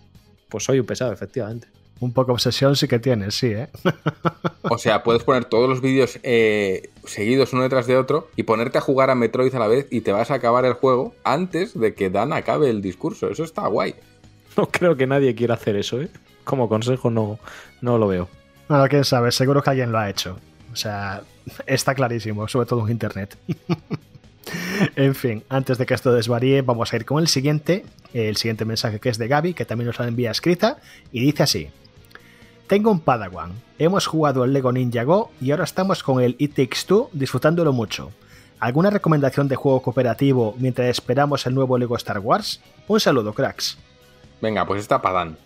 pues 0.49 0.65
soy 0.65 0.79
un 0.81 0.87
pesado, 0.87 1.13
efectivamente. 1.13 1.69
Un 2.01 2.13
poco 2.13 2.33
obsesión 2.33 2.75
sí 2.75 2.89
que 2.89 2.99
tienes, 2.99 3.37
sí, 3.37 3.47
¿eh? 3.47 3.69
O 4.63 4.77
sea, 4.77 5.05
puedes 5.05 5.23
poner 5.23 5.45
todos 5.45 5.69
los 5.69 5.81
vídeos 5.81 6.19
eh, 6.25 6.91
seguidos 7.05 7.53
uno 7.53 7.63
detrás 7.63 7.87
de 7.87 7.97
otro 7.97 8.29
y 8.35 8.43
ponerte 8.43 8.79
a 8.79 8.81
jugar 8.81 9.11
a 9.11 9.15
Metroid 9.15 9.55
a 9.55 9.59
la 9.61 9.69
vez 9.69 9.87
y 9.91 10.01
te 10.01 10.11
vas 10.11 10.31
a 10.31 10.35
acabar 10.35 10.65
el 10.65 10.73
juego 10.73 11.15
antes 11.23 11.79
de 11.79 11.95
que 11.95 12.11
Dan 12.11 12.33
acabe 12.33 12.71
el 12.71 12.83
discurso. 12.83 13.29
Eso 13.29 13.45
está 13.45 13.67
guay. 13.69 13.95
No 14.57 14.67
creo 14.67 14.97
que 14.97 15.07
nadie 15.07 15.35
quiera 15.35 15.55
hacer 15.55 15.77
eso, 15.77 16.01
¿eh? 16.01 16.09
Como 16.45 16.69
consejo 16.69 17.11
no, 17.11 17.39
no 17.81 17.99
lo 17.99 18.09
veo. 18.09 18.29
Bueno, 18.69 18.87
quién 18.89 19.05
sabe, 19.05 19.33
seguro 19.33 19.63
que 19.63 19.71
alguien 19.71 19.93
lo 19.93 19.99
ha 19.99 20.09
hecho. 20.09 20.39
O 20.73 20.77
sea, 20.77 21.23
está 21.67 21.95
clarísimo, 21.95 22.49
sobre 22.49 22.67
todo 22.67 22.85
en 22.87 22.93
internet. 22.93 23.37
en 24.97 25.15
fin, 25.15 25.45
antes 25.49 25.79
de 25.79 25.87
que 25.87 25.95
esto 25.95 26.13
desvaríe, 26.13 26.63
vamos 26.63 26.93
a 26.93 26.97
ir 26.97 27.05
con 27.05 27.21
el 27.21 27.29
siguiente. 27.29 27.85
El 28.13 28.37
siguiente 28.37 28.65
mensaje 28.65 29.01
que 29.01 29.09
es 29.09 29.19
de 29.19 29.29
Gaby, 29.29 29.55
que 29.55 29.65
también 29.65 29.87
nos 29.87 29.99
la 29.99 30.09
envía 30.09 30.31
escrita, 30.31 30.79
y 31.13 31.21
dice 31.21 31.43
así. 31.43 31.71
Tengo 32.67 32.91
un 32.91 33.01
Padawan. 33.01 33.53
Hemos 33.79 34.07
jugado 34.07 34.45
el 34.45 34.53
Lego 34.53 34.73
Ninja 34.73 35.05
Go 35.05 35.31
y 35.41 35.51
ahora 35.51 35.65
estamos 35.65 36.03
con 36.03 36.23
el 36.23 36.37
It 36.39 36.55
Takes 36.55 36.87
Two 36.87 37.11
disfrutándolo 37.13 37.73
mucho. 37.73 38.13
¿Alguna 38.61 38.91
recomendación 38.91 39.49
de 39.49 39.57
juego 39.57 39.83
cooperativo 39.83 40.55
mientras 40.59 40.89
esperamos 40.89 41.45
el 41.47 41.55
nuevo 41.55 41.77
Lego 41.77 41.97
Star 41.97 42.21
Wars? 42.21 42.61
Un 42.89 43.01
saludo, 43.01 43.35
cracks. 43.35 43.77
Venga, 44.41 44.65
pues 44.65 44.81
está 44.81 45.03
para 45.03 45.17
Dan. 45.17 45.37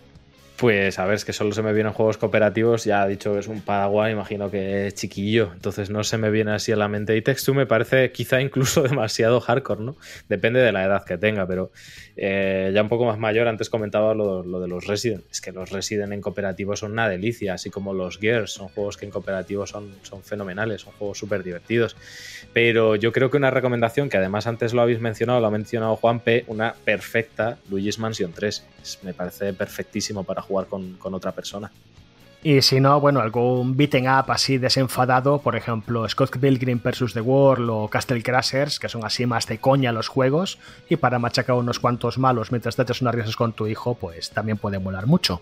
Pues 0.57 0.97
a 0.97 1.05
ver, 1.05 1.13
es 1.13 1.23
que 1.23 1.33
solo 1.33 1.51
se 1.51 1.61
me 1.61 1.71
vienen 1.71 1.93
juegos 1.93 2.17
cooperativos. 2.17 2.83
Ya 2.83 3.03
ha 3.03 3.07
dicho 3.07 3.31
que 3.33 3.39
es 3.39 3.47
un 3.47 3.61
Padawan, 3.61 4.09
imagino 4.09 4.49
que 4.49 4.87
es 4.87 4.95
chiquillo. 4.95 5.51
Entonces 5.53 5.91
no 5.91 6.03
se 6.03 6.17
me 6.17 6.31
viene 6.31 6.51
así 6.51 6.71
a 6.71 6.75
la 6.75 6.87
mente. 6.87 7.15
Y 7.15 7.21
Text 7.21 7.45
2 7.45 7.55
me 7.55 7.67
parece 7.67 8.11
quizá 8.11 8.41
incluso 8.41 8.81
demasiado 8.89 9.39
hardcore, 9.39 9.83
¿no? 9.83 9.95
Depende 10.29 10.59
de 10.59 10.71
la 10.71 10.83
edad 10.83 11.05
que 11.05 11.19
tenga, 11.19 11.45
pero 11.45 11.71
eh, 12.15 12.71
ya 12.73 12.81
un 12.81 12.89
poco 12.89 13.05
más 13.05 13.19
mayor, 13.19 13.47
antes 13.47 13.69
comentaba 13.69 14.15
lo, 14.15 14.41
de 14.59 14.67
los 14.67 14.87
Resident. 14.87 15.25
Es 15.29 15.41
que 15.41 15.51
los 15.51 15.69
Resident 15.69 16.11
en 16.11 16.21
cooperativo 16.21 16.75
son 16.75 16.93
una 16.93 17.07
delicia, 17.07 17.53
así 17.53 17.69
como 17.69 17.93
los 17.93 18.17
Gears. 18.17 18.51
Son 18.53 18.67
juegos 18.69 18.97
que 18.97 19.05
en 19.05 19.11
cooperativo 19.11 19.67
son, 19.67 19.93
son 20.01 20.23
fenomenales, 20.23 20.81
son 20.81 20.93
juegos 20.93 21.19
súper 21.19 21.43
divertidos. 21.43 21.95
Pero 22.53 22.95
yo 22.95 23.11
creo 23.11 23.29
que 23.29 23.37
una 23.37 23.51
recomendación, 23.51 24.09
que 24.09 24.17
además 24.17 24.47
antes 24.47 24.73
lo 24.73 24.81
habéis 24.81 25.01
mencionado, 25.01 25.39
lo 25.39 25.45
ha 25.45 25.51
mencionado 25.51 25.95
Juan 25.97 26.19
P., 26.19 26.45
una 26.47 26.73
perfecta 26.83 27.59
Luigi's 27.69 27.99
Mansion 27.99 28.33
3. 28.33 28.65
Es, 28.81 29.03
me 29.03 29.13
parece 29.13 29.53
perfectísimo 29.53 30.23
para 30.23 30.46
jugar 30.47 30.67
con, 30.67 30.93
con, 30.93 31.13
otra 31.13 31.31
persona. 31.31 31.71
Y 32.43 32.61
si 32.61 32.79
no, 32.79 32.99
bueno, 32.99 33.19
algún 33.19 33.75
beaten 33.75 34.07
up 34.07 34.25
así 34.29 34.57
desenfadado, 34.57 35.39
por 35.39 35.55
ejemplo, 35.55 36.07
Scott 36.07 36.37
Pilgrim 36.37 36.79
vs. 36.83 37.13
The 37.13 37.21
World 37.21 37.69
o 37.69 37.87
Castle 37.87 38.21
Crashers, 38.21 38.79
que 38.79 38.89
son 38.89 39.03
así 39.03 39.25
más 39.25 39.47
de 39.47 39.57
coña 39.57 39.91
los 39.91 40.07
juegos, 40.07 40.59
y 40.87 40.95
para 40.95 41.19
machacar 41.19 41.55
unos 41.55 41.79
cuantos 41.79 42.17
malos 42.17 42.51
mientras 42.51 42.75
te 42.75 42.83
echas 42.83 43.01
unas 43.01 43.15
risas 43.15 43.35
con 43.35 43.53
tu 43.53 43.67
hijo, 43.67 43.95
pues 43.95 44.29
también 44.29 44.57
puede 44.57 44.79
molar 44.79 45.07
mucho. 45.07 45.41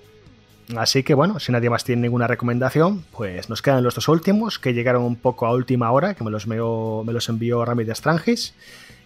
Así 0.75 1.03
que 1.03 1.14
bueno, 1.14 1.40
si 1.40 1.51
nadie 1.51 1.69
más 1.69 1.84
tiene 1.84 2.01
ninguna 2.03 2.27
recomendación, 2.27 3.03
pues 3.11 3.50
nos 3.50 3.61
quedan 3.61 3.84
los 3.84 3.93
dos 3.93 4.08
últimos, 4.08 4.58
que 4.58 4.74
llegaron 4.74 5.03
un 5.03 5.16
poco 5.16 5.45
a 5.45 5.51
última 5.51 5.92
hora, 5.92 6.16
que 6.16 6.24
me 6.24 6.32
los, 6.32 6.48
meo, 6.48 7.03
me 7.06 7.14
los 7.14 7.30
envió 7.30 7.64
Rami 7.64 7.84
de 7.84 7.93
Strangis. 7.93 8.56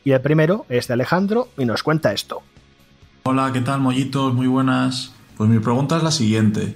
Y 0.06 0.11
el 0.11 0.22
primero 0.22 0.66
es 0.69 0.88
de 0.88 0.94
Alejandro 0.94 1.50
y 1.58 1.66
nos 1.66 1.84
cuenta 1.84 2.14
esto. 2.14 2.42
Hola, 3.24 3.52
¿qué 3.52 3.60
tal, 3.60 3.82
mollitos? 3.82 4.34
Muy 4.34 4.48
buenas. 4.48 5.14
Pues 5.40 5.50
mi 5.50 5.59
pregunta 5.59 5.95
es 5.95 6.03
la 6.03 6.11
siguiente. 6.11 6.76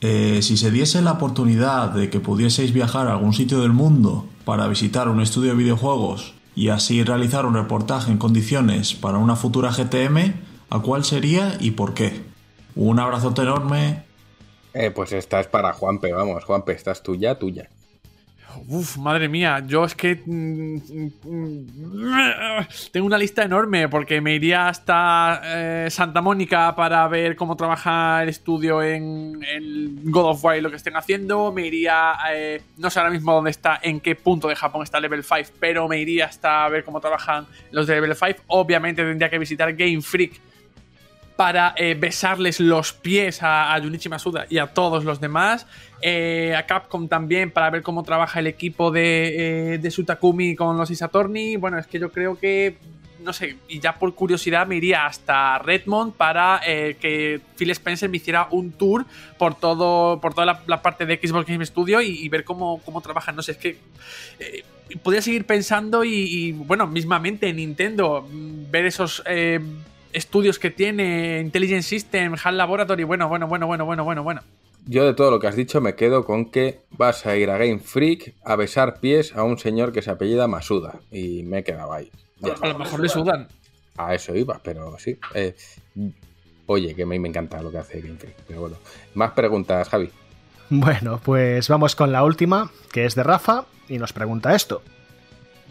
Eh, 0.00 0.38
si 0.40 0.56
se 0.56 0.70
diese 0.70 1.02
la 1.02 1.10
oportunidad 1.10 1.90
de 1.90 2.10
que 2.10 2.20
pudieseis 2.20 2.72
viajar 2.72 3.08
a 3.08 3.14
algún 3.14 3.32
sitio 3.32 3.58
del 3.58 3.72
mundo 3.72 4.28
para 4.44 4.68
visitar 4.68 5.08
un 5.08 5.20
estudio 5.20 5.50
de 5.50 5.56
videojuegos 5.56 6.32
y 6.54 6.68
así 6.68 7.02
realizar 7.02 7.44
un 7.44 7.54
reportaje 7.54 8.12
en 8.12 8.18
condiciones 8.18 8.94
para 8.94 9.18
una 9.18 9.34
futura 9.34 9.72
GTM, 9.72 10.32
¿a 10.70 10.78
cuál 10.78 11.04
sería 11.04 11.56
y 11.58 11.72
por 11.72 11.92
qué? 11.92 12.22
Un 12.76 13.00
abrazote 13.00 13.42
enorme. 13.42 14.04
Eh, 14.74 14.92
pues 14.92 15.10
esta 15.10 15.40
es 15.40 15.48
para 15.48 15.72
Juanpe, 15.72 16.12
vamos, 16.12 16.44
Juanpe, 16.44 16.70
esta 16.70 16.92
es 16.92 17.02
tuya, 17.02 17.36
tuya. 17.36 17.68
Uf, 18.68 18.96
madre 18.96 19.28
mía, 19.28 19.62
yo 19.66 19.84
es 19.84 19.94
que 19.94 20.16
tengo 22.92 23.06
una 23.06 23.18
lista 23.18 23.42
enorme 23.42 23.88
porque 23.88 24.20
me 24.20 24.34
iría 24.34 24.68
hasta 24.68 25.40
eh, 25.44 25.90
Santa 25.90 26.20
Mónica 26.20 26.74
para 26.74 27.06
ver 27.08 27.36
cómo 27.36 27.56
trabaja 27.56 28.22
el 28.22 28.28
estudio 28.28 28.82
en 28.82 29.40
God 30.04 30.30
of 30.30 30.44
War 30.44 30.56
y 30.56 30.60
lo 30.60 30.70
que 30.70 30.76
estén 30.76 30.96
haciendo. 30.96 31.52
Me 31.52 31.66
iría, 31.66 32.14
eh, 32.32 32.62
no 32.78 32.90
sé 32.90 32.98
ahora 32.98 33.10
mismo 33.10 33.32
dónde 33.32 33.50
está, 33.50 33.78
en 33.82 34.00
qué 34.00 34.14
punto 34.14 34.48
de 34.48 34.56
Japón 34.56 34.82
está 34.82 35.00
Level 35.00 35.22
5, 35.22 35.50
pero 35.60 35.88
me 35.88 35.98
iría 35.98 36.26
hasta 36.26 36.68
ver 36.68 36.84
cómo 36.84 37.00
trabajan 37.00 37.46
los 37.70 37.86
de 37.86 37.94
Level 37.94 38.14
5. 38.14 38.42
Obviamente 38.48 39.02
tendría 39.02 39.30
que 39.30 39.38
visitar 39.38 39.72
Game 39.74 40.02
Freak 40.02 40.40
para 41.36 41.74
eh, 41.76 41.96
besarles 41.98 42.60
los 42.60 42.92
pies 42.92 43.40
a, 43.42 43.76
Junichi 43.80 44.08
Masuda 44.08 44.46
y 44.48 44.58
a 44.58 44.68
todos 44.68 45.04
los 45.04 45.20
demás. 45.20 45.66
Eh, 46.00 46.54
a 46.56 46.66
Capcom 46.66 47.08
también 47.08 47.50
para 47.50 47.70
ver 47.70 47.82
cómo 47.82 48.02
trabaja 48.02 48.40
el 48.40 48.46
equipo 48.46 48.90
de, 48.90 49.74
eh, 49.74 49.78
de 49.78 49.90
Sutakumi 49.90 50.54
con 50.54 50.76
los 50.76 50.90
Isatorni. 50.90 51.56
Bueno, 51.56 51.78
es 51.78 51.86
que 51.86 51.98
yo 51.98 52.12
creo 52.12 52.38
que, 52.38 52.76
no 53.20 53.32
sé, 53.32 53.56
y 53.68 53.80
ya 53.80 53.94
por 53.94 54.14
curiosidad 54.14 54.66
me 54.66 54.76
iría 54.76 55.06
hasta 55.06 55.58
Redmond 55.58 56.12
para 56.14 56.60
que 56.64 57.40
Phil 57.56 57.70
Spencer 57.70 58.08
me 58.10 58.18
hiciera 58.18 58.48
un 58.50 58.72
tour 58.72 59.06
por 59.38 59.54
todo 59.54 60.20
por 60.20 60.34
toda 60.34 60.60
la, 60.66 60.82
parte 60.82 61.06
de 61.06 61.16
Xbox 61.16 61.46
Game 61.46 61.64
Studio 61.64 62.00
y, 62.00 62.10
y, 62.10 62.28
ver 62.28 62.44
cómo, 62.44 62.80
cómo 62.84 63.00
trabajan. 63.00 63.34
No 63.34 63.42
sé, 63.42 63.52
es 63.52 63.58
que 63.58 63.78
podría 65.02 65.22
seguir 65.22 65.46
pensando 65.46 66.04
y, 66.04 66.12
y, 66.12 66.52
bueno, 66.52 66.86
mismamente 66.86 67.48
en 67.48 67.56
Nintendo, 67.56 68.28
ver 68.30 68.84
esos 68.84 69.22
estudios 70.14 70.58
que 70.58 70.70
tiene, 70.70 71.40
Intelligent 71.40 71.82
System, 71.82 72.36
HAL 72.42 72.56
Laboratory, 72.56 73.04
bueno, 73.04 73.28
bueno, 73.28 73.46
bueno, 73.46 73.66
bueno, 73.66 73.84
bueno, 73.84 74.04
bueno, 74.04 74.22
bueno. 74.22 74.40
Yo 74.86 75.04
de 75.04 75.14
todo 75.14 75.30
lo 75.30 75.40
que 75.40 75.46
has 75.46 75.56
dicho 75.56 75.80
me 75.80 75.94
quedo 75.94 76.24
con 76.24 76.50
que 76.50 76.80
vas 76.90 77.26
a 77.26 77.36
ir 77.36 77.50
a 77.50 77.58
Game 77.58 77.78
Freak 77.78 78.34
a 78.44 78.54
besar 78.56 79.00
pies 79.00 79.34
a 79.34 79.42
un 79.42 79.58
señor 79.58 79.92
que 79.92 80.02
se 80.02 80.10
apellida 80.10 80.46
Masuda. 80.46 81.00
Y 81.10 81.42
me 81.42 81.58
he 81.58 81.64
quedado 81.64 81.92
ahí. 81.92 82.10
Ya. 82.40 82.54
A 82.60 82.68
lo 82.68 82.78
mejor 82.78 83.00
le 83.00 83.08
sudan. 83.08 83.48
A 83.96 84.14
eso 84.14 84.34
iba, 84.34 84.60
pero 84.62 84.98
sí. 84.98 85.18
Eh, 85.34 85.54
oye, 86.66 86.94
que 86.94 87.04
a 87.04 87.06
mí 87.06 87.18
me 87.18 87.28
encanta 87.28 87.62
lo 87.62 87.70
que 87.70 87.78
hace 87.78 88.00
Game 88.00 88.18
Freak. 88.18 88.36
Pero 88.46 88.60
bueno, 88.60 88.76
más 89.14 89.32
preguntas, 89.32 89.88
Javi. 89.88 90.10
Bueno, 90.68 91.20
pues 91.22 91.68
vamos 91.68 91.94
con 91.96 92.12
la 92.12 92.22
última, 92.22 92.70
que 92.92 93.06
es 93.06 93.14
de 93.14 93.22
Rafa, 93.22 93.64
y 93.88 93.98
nos 93.98 94.12
pregunta 94.12 94.54
esto. 94.54 94.82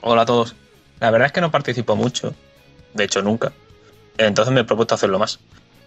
Hola 0.01 0.23
a 0.23 0.25
todos. 0.25 0.55
La 0.99 1.11
verdad 1.11 1.27
es 1.27 1.31
que 1.33 1.41
no 1.41 1.51
participo 1.51 1.95
mucho. 1.95 2.33
De 2.93 3.03
hecho, 3.03 3.21
nunca. 3.21 3.53
Entonces 4.17 4.53
me 4.53 4.61
he 4.61 4.63
propuesto 4.63 4.95
hacerlo 4.95 5.19
más. 5.19 5.39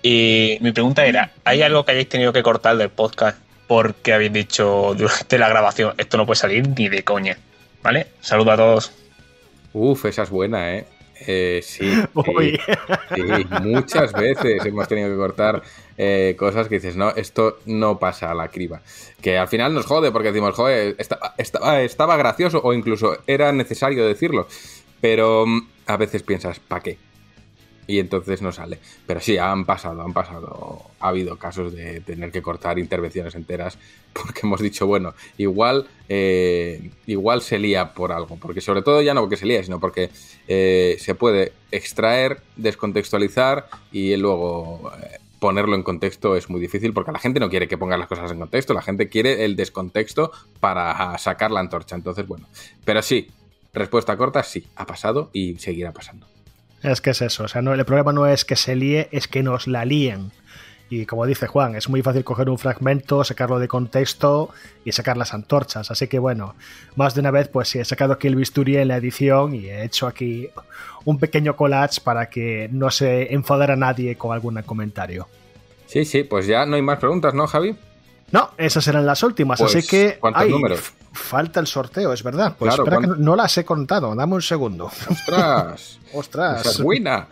Y 0.02 0.58
mi 0.60 0.72
pregunta 0.72 1.06
era, 1.06 1.32
¿hay 1.44 1.62
algo 1.62 1.84
que 1.84 1.92
hayáis 1.92 2.08
tenido 2.08 2.32
que 2.32 2.42
cortar 2.42 2.76
del 2.76 2.90
podcast 2.90 3.38
porque 3.66 4.12
habéis 4.12 4.32
dicho 4.32 4.94
durante 4.96 5.38
la 5.38 5.48
grabación, 5.48 5.94
esto 5.98 6.16
no 6.16 6.26
puede 6.26 6.36
salir 6.36 6.68
ni 6.68 6.88
de 6.88 7.02
coña? 7.02 7.38
¿Vale? 7.82 8.06
Saludos 8.20 8.52
a 8.52 8.56
todos. 8.56 8.92
Uf, 9.72 10.06
esa 10.06 10.22
es 10.22 10.30
buena, 10.30 10.74
¿eh? 10.76 10.86
eh 11.26 11.60
sí, 11.62 11.90
sí, 12.34 12.58
sí, 13.14 13.46
muchas 13.62 14.12
veces 14.12 14.64
hemos 14.64 14.88
tenido 14.88 15.08
que 15.08 15.16
cortar 15.16 15.62
eh, 15.98 16.34
cosas 16.38 16.68
que 16.68 16.76
dices, 16.76 16.96
no, 16.96 17.10
esto 17.10 17.58
no 17.66 17.98
pasa 17.98 18.30
a 18.30 18.34
la 18.34 18.48
criba. 18.48 18.80
Que 19.20 19.38
al 19.38 19.48
final 19.48 19.74
nos 19.74 19.86
jode 19.86 20.12
porque 20.12 20.28
decimos, 20.28 20.55
joder, 20.55 20.94
estaba, 20.98 21.34
estaba, 21.38 21.80
estaba 21.80 22.16
gracioso 22.16 22.60
o 22.62 22.72
incluso 22.72 23.18
era 23.26 23.52
necesario 23.52 24.06
decirlo. 24.06 24.46
Pero 25.00 25.44
a 25.86 25.96
veces 25.96 26.22
piensas, 26.22 26.58
¿para 26.58 26.82
qué? 26.82 26.98
Y 27.86 27.98
entonces 27.98 28.42
no 28.42 28.52
sale. 28.52 28.78
Pero 29.06 29.20
sí, 29.20 29.39
han 29.39 29.65
pasado, 29.65 30.02
han 30.02 30.12
pasado, 30.12 30.82
ha 31.00 31.08
habido 31.08 31.36
casos 31.36 31.73
de 31.74 32.00
tener 32.00 32.31
que 32.31 32.42
cortar 32.42 32.78
intervenciones 32.78 33.34
enteras 33.34 33.78
porque 34.12 34.40
hemos 34.42 34.60
dicho, 34.60 34.86
bueno, 34.86 35.15
igual, 35.36 35.86
eh, 36.08 36.90
igual 37.06 37.42
se 37.42 37.58
lía 37.58 37.92
por 37.94 38.12
algo, 38.12 38.36
porque 38.36 38.60
sobre 38.60 38.82
todo 38.82 39.02
ya 39.02 39.15
no 39.15 39.20
porque 39.20 39.36
se 39.36 39.47
lía, 39.47 39.62
sino 39.62 39.81
porque 39.81 40.10
eh, 40.48 40.97
se 40.98 41.15
puede 41.15 41.52
extraer, 41.70 42.40
descontextualizar 42.56 43.66
y 43.92 44.16
luego 44.16 44.90
eh, 45.02 45.18
ponerlo 45.39 45.74
en 45.74 45.82
contexto 45.82 46.36
es 46.36 46.48
muy 46.48 46.60
difícil 46.60 46.92
porque 46.92 47.12
la 47.12 47.18
gente 47.18 47.40
no 47.40 47.50
quiere 47.50 47.68
que 47.68 47.78
pongas 47.78 47.98
las 47.98 48.08
cosas 48.08 48.31
en 48.32 48.39
contexto, 48.39 48.74
la 48.74 48.82
gente 48.82 49.08
quiere 49.08 49.44
el 49.44 49.56
descontexto 49.56 50.32
para 50.60 51.16
sacar 51.18 51.50
la 51.50 51.60
antorcha. 51.60 51.94
Entonces, 51.94 52.26
bueno, 52.26 52.48
pero 52.84 53.02
sí, 53.02 53.28
respuesta 53.73 54.16
corta, 54.16 54.42
sí, 54.42 54.66
ha 54.76 54.86
pasado 54.86 55.31
y 55.32 55.56
seguirá 55.58 55.92
pasando. 55.92 56.26
Es 56.86 57.00
que 57.00 57.10
es 57.10 57.20
eso, 57.20 57.42
o 57.44 57.48
sea, 57.48 57.62
no, 57.62 57.74
el 57.74 57.84
problema 57.84 58.12
no 58.12 58.28
es 58.28 58.44
que 58.44 58.55
se 58.55 58.76
líe, 58.76 59.08
es 59.10 59.26
que 59.26 59.42
nos 59.42 59.66
la 59.66 59.84
líen. 59.84 60.31
Y 60.89 61.05
como 61.05 61.26
dice 61.26 61.48
Juan, 61.48 61.74
es 61.74 61.89
muy 61.89 62.00
fácil 62.00 62.23
coger 62.23 62.48
un 62.48 62.58
fragmento, 62.58 63.24
sacarlo 63.24 63.58
de 63.58 63.66
contexto 63.66 64.50
y 64.84 64.92
sacar 64.92 65.16
las 65.16 65.34
antorchas. 65.34 65.90
Así 65.90 66.06
que 66.06 66.20
bueno, 66.20 66.55
más 66.94 67.16
de 67.16 67.23
una 67.23 67.32
vez 67.32 67.48
pues 67.48 67.70
sí, 67.70 67.81
he 67.81 67.84
sacado 67.84 68.12
aquí 68.12 68.28
el 68.28 68.36
bisturí 68.36 68.76
en 68.76 68.86
la 68.86 68.98
edición 68.98 69.52
y 69.52 69.66
he 69.66 69.82
hecho 69.82 70.06
aquí 70.06 70.48
un 71.05 71.18
pequeño 71.18 71.56
collage 71.56 72.00
para 72.02 72.31
que 72.31 72.68
no 72.70 72.92
se 72.92 73.34
enfadara 73.34 73.74
nadie 73.74 74.16
con 74.16 74.32
algún 74.32 74.62
comentario. 74.62 75.26
Sí, 75.86 76.05
sí, 76.05 76.23
pues 76.23 76.47
ya 76.47 76.66
no 76.66 76.76
hay 76.76 76.82
más 76.82 77.00
preguntas, 77.00 77.34
¿no, 77.34 77.48
Javi? 77.48 77.74
No, 78.31 78.50
esas 78.58 78.86
eran 78.86 79.06
las 79.06 79.24
últimas, 79.24 79.60
Pues, 79.60 79.74
así 79.74 79.89
que... 79.89 80.18
¿cuántos 80.20 80.48
números? 80.48 80.92
Falta 81.17 81.59
el 81.61 81.67
sorteo, 81.67 82.12
es 82.12 82.23
verdad. 82.23 82.55
Pues 82.59 82.69
Claro, 82.75 82.85
espera 82.85 83.01
que 83.01 83.07
¿cuán- 83.09 83.19
no, 83.20 83.25
no 83.33 83.36
las 83.36 83.57
he 83.59 83.65
contado, 83.65 84.15
dame 84.15 84.35
un 84.35 84.43
segundo. 84.43 84.91
¡Ostras! 85.11 85.99
¡Ostras! 86.12 86.61
Esa 86.61 86.70
es 86.70 86.81
buena. 86.81 87.27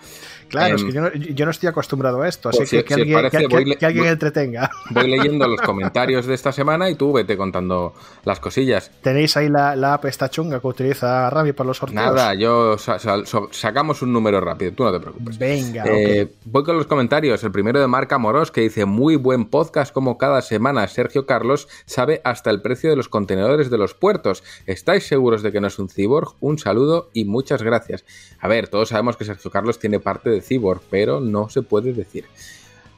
Claro, 0.58 0.76
es 0.76 0.82
Em, 0.82 0.86
que 0.88 0.94
yo 0.94 1.00
no, 1.02 1.12
yo 1.12 1.44
no 1.44 1.50
estoy 1.50 1.68
acostumbrado 1.68 2.22
a 2.22 2.28
esto, 2.28 2.48
así 2.48 2.58
Pues 2.58 2.70
que 2.70 2.76
si- 2.78 2.82
que 2.84 2.94
si 2.94 3.00
alguien, 3.00 3.16
parece, 3.18 3.38
que- 3.38 3.46
voy 3.46 3.76
que 3.76 3.86
alguien 3.86 4.06
entretenga. 4.06 4.70
Voy 4.90 5.08
leyendo 5.08 5.46
los 5.48 5.60
comentarios 5.60 6.26
de 6.26 6.34
esta 6.34 6.52
semana 6.52 6.88
y 6.90 6.94
tú 6.94 7.12
vete 7.12 7.36
contando 7.36 7.94
las 8.24 8.40
cosillas. 8.40 8.90
¿Tenéis 9.02 9.36
ahí 9.36 9.48
la, 9.48 9.74
la 9.76 9.94
app 9.94 10.04
esta 10.06 10.28
chunga 10.30 10.60
que 10.60 10.66
utiliza 10.66 11.28
Rami 11.30 11.52
para 11.52 11.68
los 11.68 11.78
sorteos? 11.78 11.94
Nada, 12.04 12.34
yo 12.34 12.78
sa- 12.78 12.98
sa- 12.98 13.24
so- 13.26 13.48
sacamos 13.50 14.02
un 14.02 14.12
número 14.12 14.40
rápido, 14.40 14.72
tú 14.72 14.84
no 14.84 14.92
te 14.92 15.00
preocupes. 15.00 15.38
Venga, 15.38 15.84
Eh. 15.86 16.32
Voy 16.44 16.64
con 16.64 16.76
los 16.76 16.86
comentarios. 16.86 17.42
El 17.44 17.52
primero 17.52 17.80
de 17.80 17.86
Marca 17.86 18.18
Moros 18.18 18.50
que 18.50 18.60
dice: 18.62 18.84
Muy 18.84 19.16
buen 19.16 19.46
podcast, 19.46 19.92
como 19.92 20.18
cada 20.18 20.42
semana. 20.42 20.86
Sergio 20.88 21.26
Carlos 21.26 21.68
sabe 21.86 22.20
hasta 22.24 22.50
el 22.50 22.60
precio 22.62 22.90
de 22.90 22.96
los 22.96 23.08
contenedores 23.08 23.70
de 23.70 23.78
los 23.78 23.94
puertos. 23.94 24.42
¿Estáis 24.66 25.06
seguros 25.06 25.42
de 25.42 25.52
que 25.52 25.60
no 25.60 25.66
es 25.66 25.78
un 25.78 25.88
cyborg? 25.88 26.34
Un 26.40 26.58
saludo 26.58 27.10
y 27.12 27.24
muchas 27.24 27.62
gracias. 27.62 28.04
A 28.40 28.48
ver, 28.48 28.68
todos 28.68 28.90
sabemos 28.90 29.16
que 29.16 29.24
Sergio 29.24 29.50
Carlos 29.50 29.78
tiene 29.78 30.00
parte 30.00 30.30
de 30.30 30.40
cyborg, 30.44 30.82
pero 30.90 31.20
no 31.20 31.48
se 31.48 31.62
puede 31.62 31.92
decir. 31.92 32.24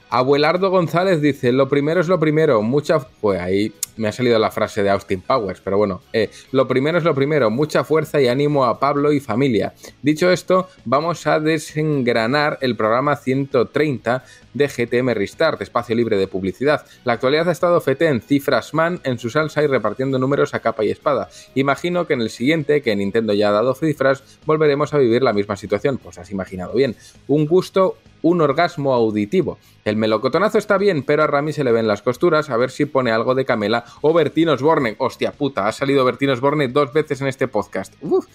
Abuelardo 0.09 0.71
González 0.71 1.21
dice, 1.21 1.51
lo 1.53 1.69
primero 1.69 2.01
es 2.01 2.09
lo 2.09 2.21
primero, 2.21 2.63
mucha... 2.63 3.01
Pues 3.01 3.41
ahí 3.41 3.73
me 3.97 4.09
ha 4.09 4.13
salido 4.13 4.39
la 4.39 4.51
frase 4.51 4.83
de 4.83 4.91
Austin 4.91 5.21
Powers, 5.21 5.61
pero 5.61 5.79
bueno, 5.79 6.03
eh, 6.13 6.31
lo 6.53 6.69
primero 6.69 6.99
es 6.99 7.05
lo 7.05 7.15
primero, 7.15 7.51
mucha 7.51 7.83
fuerza 7.83 8.21
y 8.21 8.29
ánimo 8.29 8.65
a 8.65 8.79
Pablo 8.79 9.13
y 9.13 9.21
familia. 9.21 9.75
Dicho 10.03 10.31
esto, 10.31 10.69
vamos 10.85 11.27
a 11.27 11.41
desengranar 11.41 12.59
el 12.61 12.77
programa 12.77 13.17
130 13.17 14.25
de 14.57 14.69
GTM 14.69 15.15
Restart, 15.15 15.61
espacio 15.63 15.95
libre 15.95 16.17
de 16.17 16.29
publicidad. 16.29 16.85
La 17.05 17.15
actualidad 17.15 17.49
ha 17.49 17.53
estado 17.53 17.81
fete 17.81 18.09
en 18.09 18.21
cifras 18.21 18.75
man 18.75 19.01
en 19.05 19.19
su 19.19 19.31
salsa 19.31 19.63
y 19.63 19.67
repartiendo 19.67 20.19
números 20.19 20.55
a 20.55 20.61
capa 20.61 20.85
y 20.85 20.91
espada. 20.91 21.29
Imagino 21.55 22.07
que 22.07 22.15
en 22.15 22.23
el 22.23 22.31
siguiente, 22.31 22.83
que 22.83 22.97
Nintendo 22.97 23.33
ya 23.33 23.51
ha 23.51 23.53
dado 23.53 23.75
cifras, 23.75 24.23
volveremos 24.45 24.95
a 24.95 24.99
vivir 24.99 25.23
la 25.23 25.33
misma 25.33 25.57
situación. 25.57 25.99
Pues 25.99 26.19
has 26.19 26.31
imaginado 26.31 26.75
bien. 26.75 26.97
Un 27.29 27.47
gusto, 27.47 27.97
un 28.23 28.41
orgasmo 28.41 28.93
auditivo. 28.93 29.59
El 29.85 29.97
melocotonazo 29.97 30.59
está 30.59 30.79
bien, 30.79 31.05
pero 31.05 31.23
a 31.23 31.29
Rami 31.29 31.53
se 31.53 31.63
le 31.63 31.71
ven 31.71 31.87
las 31.87 32.03
costuras, 32.03 32.51
a 32.51 32.57
ver 32.57 32.71
si 32.71 32.87
pone 32.87 33.13
algo 33.13 33.37
de 33.37 33.45
Camela 33.45 33.85
o 34.01 34.13
Bertín 34.13 34.49
Osborne. 34.49 34.97
Hostia 34.99 35.31
puta, 35.31 35.69
ha 35.69 35.73
salido 35.73 36.05
Bertín 36.05 36.31
Osborne 36.31 36.67
dos 36.67 36.93
veces 36.93 37.21
en 37.21 37.29
este 37.29 37.47
podcast. 37.47 37.95
Uf. 38.01 38.27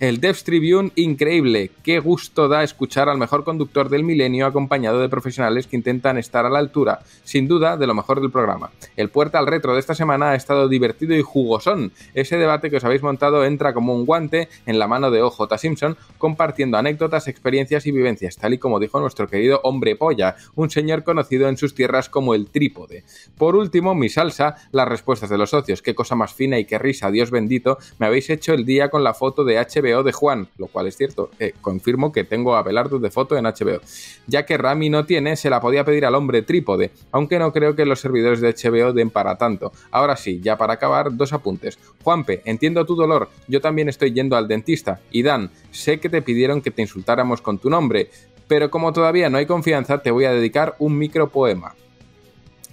El 0.00 0.20
Devs 0.20 0.44
Tribune, 0.44 0.92
increíble. 0.96 1.70
Qué 1.82 1.98
gusto 1.98 2.48
da 2.48 2.62
escuchar 2.62 3.08
al 3.08 3.16
mejor 3.16 3.44
conductor 3.44 3.88
del 3.88 4.04
milenio 4.04 4.44
acompañado 4.44 5.00
de 5.00 5.08
profesionales 5.08 5.66
que 5.68 5.76
intentan 5.76 6.18
estar 6.18 6.44
a 6.46 6.50
la 6.50 6.58
altura, 6.58 7.00
sin 7.24 7.46
duda, 7.46 7.76
de 7.76 7.86
lo 7.86 7.94
mejor 7.94 8.20
del 8.20 8.30
programa. 8.30 8.70
El 8.96 9.10
puerta 9.10 9.38
al 9.38 9.46
retro 9.46 9.74
de 9.74 9.80
esta 9.80 9.94
semana 9.94 10.30
ha 10.30 10.34
estado 10.34 10.68
divertido 10.68 11.14
y 11.14 11.22
jugosón. 11.22 11.92
Ese 12.14 12.36
debate 12.36 12.70
que 12.70 12.76
os 12.76 12.84
habéis 12.84 13.02
montado 13.02 13.44
entra 13.44 13.74
como 13.74 13.94
un 13.94 14.06
guante 14.06 14.48
en 14.66 14.78
la 14.78 14.88
mano 14.88 15.10
de 15.10 15.22
OJ 15.22 15.56
Simpson, 15.58 15.96
compartiendo 16.18 16.78
anécdotas, 16.78 17.28
experiencias 17.28 17.86
y 17.86 17.92
vivencias, 17.92 18.36
tal 18.36 18.54
y 18.54 18.58
como 18.58 18.80
dijo 18.80 19.00
nuestro 19.00 19.28
querido 19.28 19.60
hombre 19.62 19.96
polla, 19.96 20.36
un 20.54 20.70
señor 20.70 21.04
conocido 21.04 21.48
en 21.48 21.56
sus 21.56 21.74
tierras 21.74 22.08
como 22.08 22.34
el 22.34 22.48
trípode. 22.48 23.04
Por 23.36 23.56
último, 23.56 23.94
mi 23.94 24.08
salsa, 24.08 24.56
las 24.72 24.88
respuestas 24.88 25.30
de 25.30 25.38
los 25.38 25.50
socios, 25.50 25.82
qué 25.82 25.94
cosa 25.94 26.14
más 26.14 26.34
fina 26.34 26.58
y 26.58 26.64
qué 26.64 26.78
risa, 26.78 27.10
Dios 27.10 27.30
bendito, 27.30 27.78
me 27.98 28.06
habéis 28.06 28.30
hecho 28.30 28.54
el 28.54 28.64
día 28.64 28.88
con 28.88 29.04
la 29.04 29.14
foto 29.14 29.44
de 29.44 29.58
HBO 29.58 30.02
de 30.02 30.12
Juan, 30.12 30.48
lo 30.56 30.66
cual 30.66 30.86
es 30.86 30.96
cierto, 30.96 31.30
eh, 31.38 31.52
confirmo 31.60 32.12
que 32.12 32.24
tengo 32.24 32.56
a 32.56 32.62
Belardo 32.62 32.98
de 32.98 33.10
foto 33.10 33.36
en 33.36 33.44
HBO. 33.44 33.80
Ya 34.26 34.46
que 34.46 34.58
Rami 34.58 34.90
no 34.90 35.06
tiene, 35.06 35.36
se 35.36 35.50
la 35.50 35.57
podía 35.60 35.84
pedir 35.84 36.06
al 36.06 36.14
hombre 36.14 36.42
trípode, 36.42 36.90
aunque 37.12 37.38
no 37.38 37.52
creo 37.52 37.74
que 37.74 37.84
los 37.84 38.00
servidores 38.00 38.40
de 38.40 38.54
HBO 38.54 38.92
den 38.92 39.10
para 39.10 39.36
tanto. 39.36 39.72
Ahora 39.90 40.16
sí, 40.16 40.40
ya 40.42 40.56
para 40.56 40.74
acabar, 40.74 41.16
dos 41.16 41.32
apuntes. 41.32 41.78
Juanpe, 42.02 42.42
entiendo 42.44 42.84
tu 42.84 42.94
dolor, 42.94 43.28
yo 43.46 43.60
también 43.60 43.88
estoy 43.88 44.12
yendo 44.12 44.36
al 44.36 44.48
dentista. 44.48 45.00
Y 45.10 45.22
Dan, 45.22 45.50
sé 45.70 46.00
que 46.00 46.08
te 46.08 46.22
pidieron 46.22 46.60
que 46.60 46.70
te 46.70 46.82
insultáramos 46.82 47.42
con 47.42 47.58
tu 47.58 47.70
nombre, 47.70 48.10
pero 48.46 48.70
como 48.70 48.92
todavía 48.92 49.28
no 49.28 49.38
hay 49.38 49.46
confianza, 49.46 49.98
te 49.98 50.10
voy 50.10 50.24
a 50.24 50.32
dedicar 50.32 50.74
un 50.78 50.98
micropoema. 50.98 51.74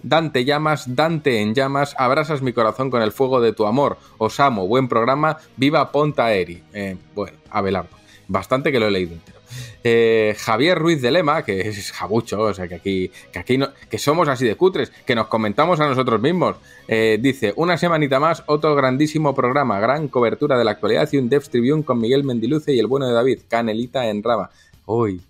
Dante 0.02 0.46
llamas, 0.46 0.96
Dante 0.96 1.42
en 1.42 1.56
llamas, 1.56 1.96
abrasas 1.98 2.44
mi 2.44 2.54
corazón 2.54 2.92
con 2.92 3.02
el 3.02 3.12
fuego 3.12 3.42
de 3.42 3.54
tu 3.54 3.66
amor. 3.66 3.98
Os 4.20 4.40
amo, 4.40 4.68
buen 4.68 4.88
programa, 4.88 5.38
viva 5.58 5.92
Ponta 5.92 6.32
Eri. 6.32 6.62
Eh, 6.74 6.96
bueno, 7.16 7.38
Abelardo, 7.50 7.90
bastante 8.28 8.72
que 8.72 8.80
lo 8.80 8.88
he 8.88 8.92
leído 8.92 9.14
entero. 9.14 9.35
Eh, 9.84 10.36
Javier 10.38 10.78
Ruiz 10.78 11.02
de 11.02 11.12
Lema, 11.12 11.44
que 11.44 11.62
es 11.62 11.92
jabucho, 11.92 12.42
o 12.42 12.54
sea 12.54 12.68
que 12.68 12.76
aquí, 12.76 13.12
que 13.32 13.40
aquí 13.40 13.58
no, 13.58 13.70
que 13.90 13.98
somos 13.98 14.28
así 14.28 14.46
de 14.46 14.56
cutres, 14.56 14.92
que 15.06 15.16
nos 15.16 15.28
comentamos 15.28 15.80
a 15.80 15.88
nosotros 15.88 16.22
mismos. 16.22 16.58
Eh, 16.88 17.18
dice, 17.22 17.54
una 17.56 17.78
semanita 17.78 18.20
más, 18.20 18.44
otro 18.48 18.76
grandísimo 18.76 19.34
programa, 19.36 19.80
gran 19.80 20.08
cobertura 20.08 20.58
de 20.58 20.66
la 20.66 20.72
actualidad 20.72 21.08
y 21.12 21.18
un 21.18 21.30
Devs 21.30 21.50
Tribune 21.50 21.84
con 21.84 22.00
Miguel 22.00 22.24
Mendiluce 22.24 22.74
y 22.74 22.80
el 22.80 22.88
bueno 22.88 23.08
de 23.08 23.14
David, 23.14 23.40
Canelita 23.48 24.08
en 24.08 24.24
rama. 24.24 24.50
Uy, 24.86 25.22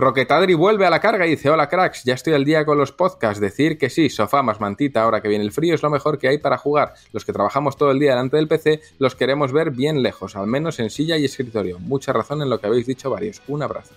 Roquetadri 0.00 0.54
vuelve 0.54 0.86
a 0.86 0.90
la 0.90 0.98
carga 0.98 1.26
y 1.26 1.30
dice, 1.30 1.50
hola 1.50 1.68
cracks, 1.68 2.04
ya 2.04 2.14
estoy 2.14 2.32
al 2.32 2.46
día 2.46 2.64
con 2.64 2.78
los 2.78 2.90
podcasts, 2.90 3.38
decir 3.38 3.76
que 3.76 3.90
sí, 3.90 4.08
sofá 4.08 4.42
más 4.42 4.58
mantita, 4.58 5.02
ahora 5.02 5.20
que 5.20 5.28
viene 5.28 5.44
el 5.44 5.52
frío 5.52 5.74
es 5.74 5.82
lo 5.82 5.90
mejor 5.90 6.18
que 6.18 6.26
hay 6.26 6.38
para 6.38 6.56
jugar. 6.56 6.94
Los 7.12 7.26
que 7.26 7.34
trabajamos 7.34 7.76
todo 7.76 7.90
el 7.90 7.98
día 7.98 8.12
delante 8.12 8.38
del 8.38 8.48
PC 8.48 8.80
los 8.98 9.14
queremos 9.14 9.52
ver 9.52 9.72
bien 9.72 10.02
lejos, 10.02 10.36
al 10.36 10.46
menos 10.46 10.80
en 10.80 10.88
silla 10.88 11.18
y 11.18 11.26
escritorio. 11.26 11.78
Mucha 11.80 12.14
razón 12.14 12.40
en 12.40 12.48
lo 12.48 12.58
que 12.58 12.66
habéis 12.66 12.86
dicho 12.86 13.10
varios. 13.10 13.42
Un 13.46 13.62
abrazo. 13.62 13.94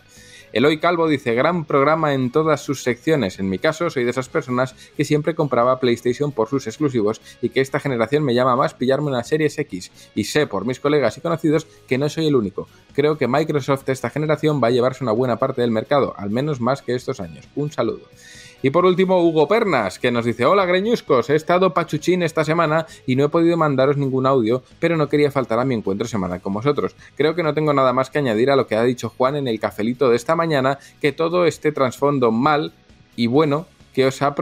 Eloy 0.54 0.78
Calvo 0.78 1.08
dice, 1.08 1.34
gran 1.34 1.66
programa 1.66 2.14
en 2.14 2.32
todas 2.32 2.62
sus 2.62 2.84
secciones. 2.84 3.40
En 3.40 3.50
mi 3.50 3.58
caso, 3.58 3.90
soy 3.90 4.04
de 4.04 4.12
esas 4.12 4.30
personas 4.30 4.76
que 4.96 5.04
siempre 5.04 5.34
compraba 5.34 5.80
PlayStation 5.80 6.32
por 6.32 6.48
sus 6.48 6.68
exclusivos 6.68 7.22
y 7.42 7.50
que 7.50 7.60
esta 7.60 7.80
generación 7.80 8.24
me 8.24 8.36
llama 8.36 8.56
más 8.56 8.76
pillarme 8.76 9.08
una 9.08 9.24
Series 9.24 9.58
X. 9.58 9.92
Y 10.14 10.26
sé 10.26 10.46
por 10.46 10.66
mis 10.66 10.80
colegas 10.80 11.18
y 11.18 11.22
conocidos 11.22 11.66
que 11.88 11.98
no 11.98 12.08
soy 12.08 12.28
el 12.28 12.36
único. 12.36 12.68
Creo 12.94 13.18
que 13.18 13.28
Microsoft 13.28 13.90
esta 13.90 14.12
generación 14.12 14.62
va 14.64 14.68
a 14.68 14.72
llevarse 14.72 15.04
una 15.04 15.12
buena 15.12 15.38
parte 15.38 15.62
del 15.62 15.72
mercado, 15.72 16.14
al 16.18 16.30
menos 16.30 16.62
más 16.62 16.84
que 16.84 16.94
estos 16.94 17.20
años. 17.20 17.50
Un 17.56 17.72
saludo. 17.72 18.04
Y 18.64 18.70
por 18.70 18.86
último, 18.86 19.22
Hugo 19.22 19.46
Pernas, 19.50 20.00
que 20.00 20.10
nos 20.10 20.24
dice, 20.24 20.46
hola 20.46 20.66
greñuscos, 20.66 21.30
he 21.30 21.36
estado 21.36 21.74
pachuchín 21.74 22.24
esta 22.24 22.46
semana 22.46 22.88
y 23.06 23.18
no 23.18 23.26
he 23.26 23.30
podido 23.30 23.58
mandaros 23.58 23.98
ningún 23.98 24.26
audio, 24.26 24.64
pero 24.80 24.96
no 24.96 25.10
quería 25.10 25.32
faltar 25.32 25.60
a 25.60 25.66
mi 25.66 25.76
encuentro 25.76 26.08
semanal 26.08 26.40
con 26.40 26.54
vosotros. 26.54 26.96
Creo 27.18 27.36
que 27.36 27.44
no 27.44 27.54
tengo 27.54 27.74
nada 27.74 27.92
más 27.92 28.10
que 28.10 28.20
añadir 28.20 28.50
a 28.50 28.56
lo 28.56 28.66
que 28.66 28.78
ha 28.78 28.84
dicho 28.84 29.10
Juan 29.10 29.36
en 29.36 29.50
el 29.50 29.60
cafelito 29.60 30.10
de 30.10 30.16
esta 30.16 30.38
mañana, 30.38 30.80
que 31.02 31.12
todo 31.12 31.46
este 31.46 31.74
trasfondo 31.74 32.32
mal 32.32 32.72
y 33.18 33.28
bueno 33.28 33.66
que 33.94 34.06
os 34.06 34.22
ha 34.22 34.36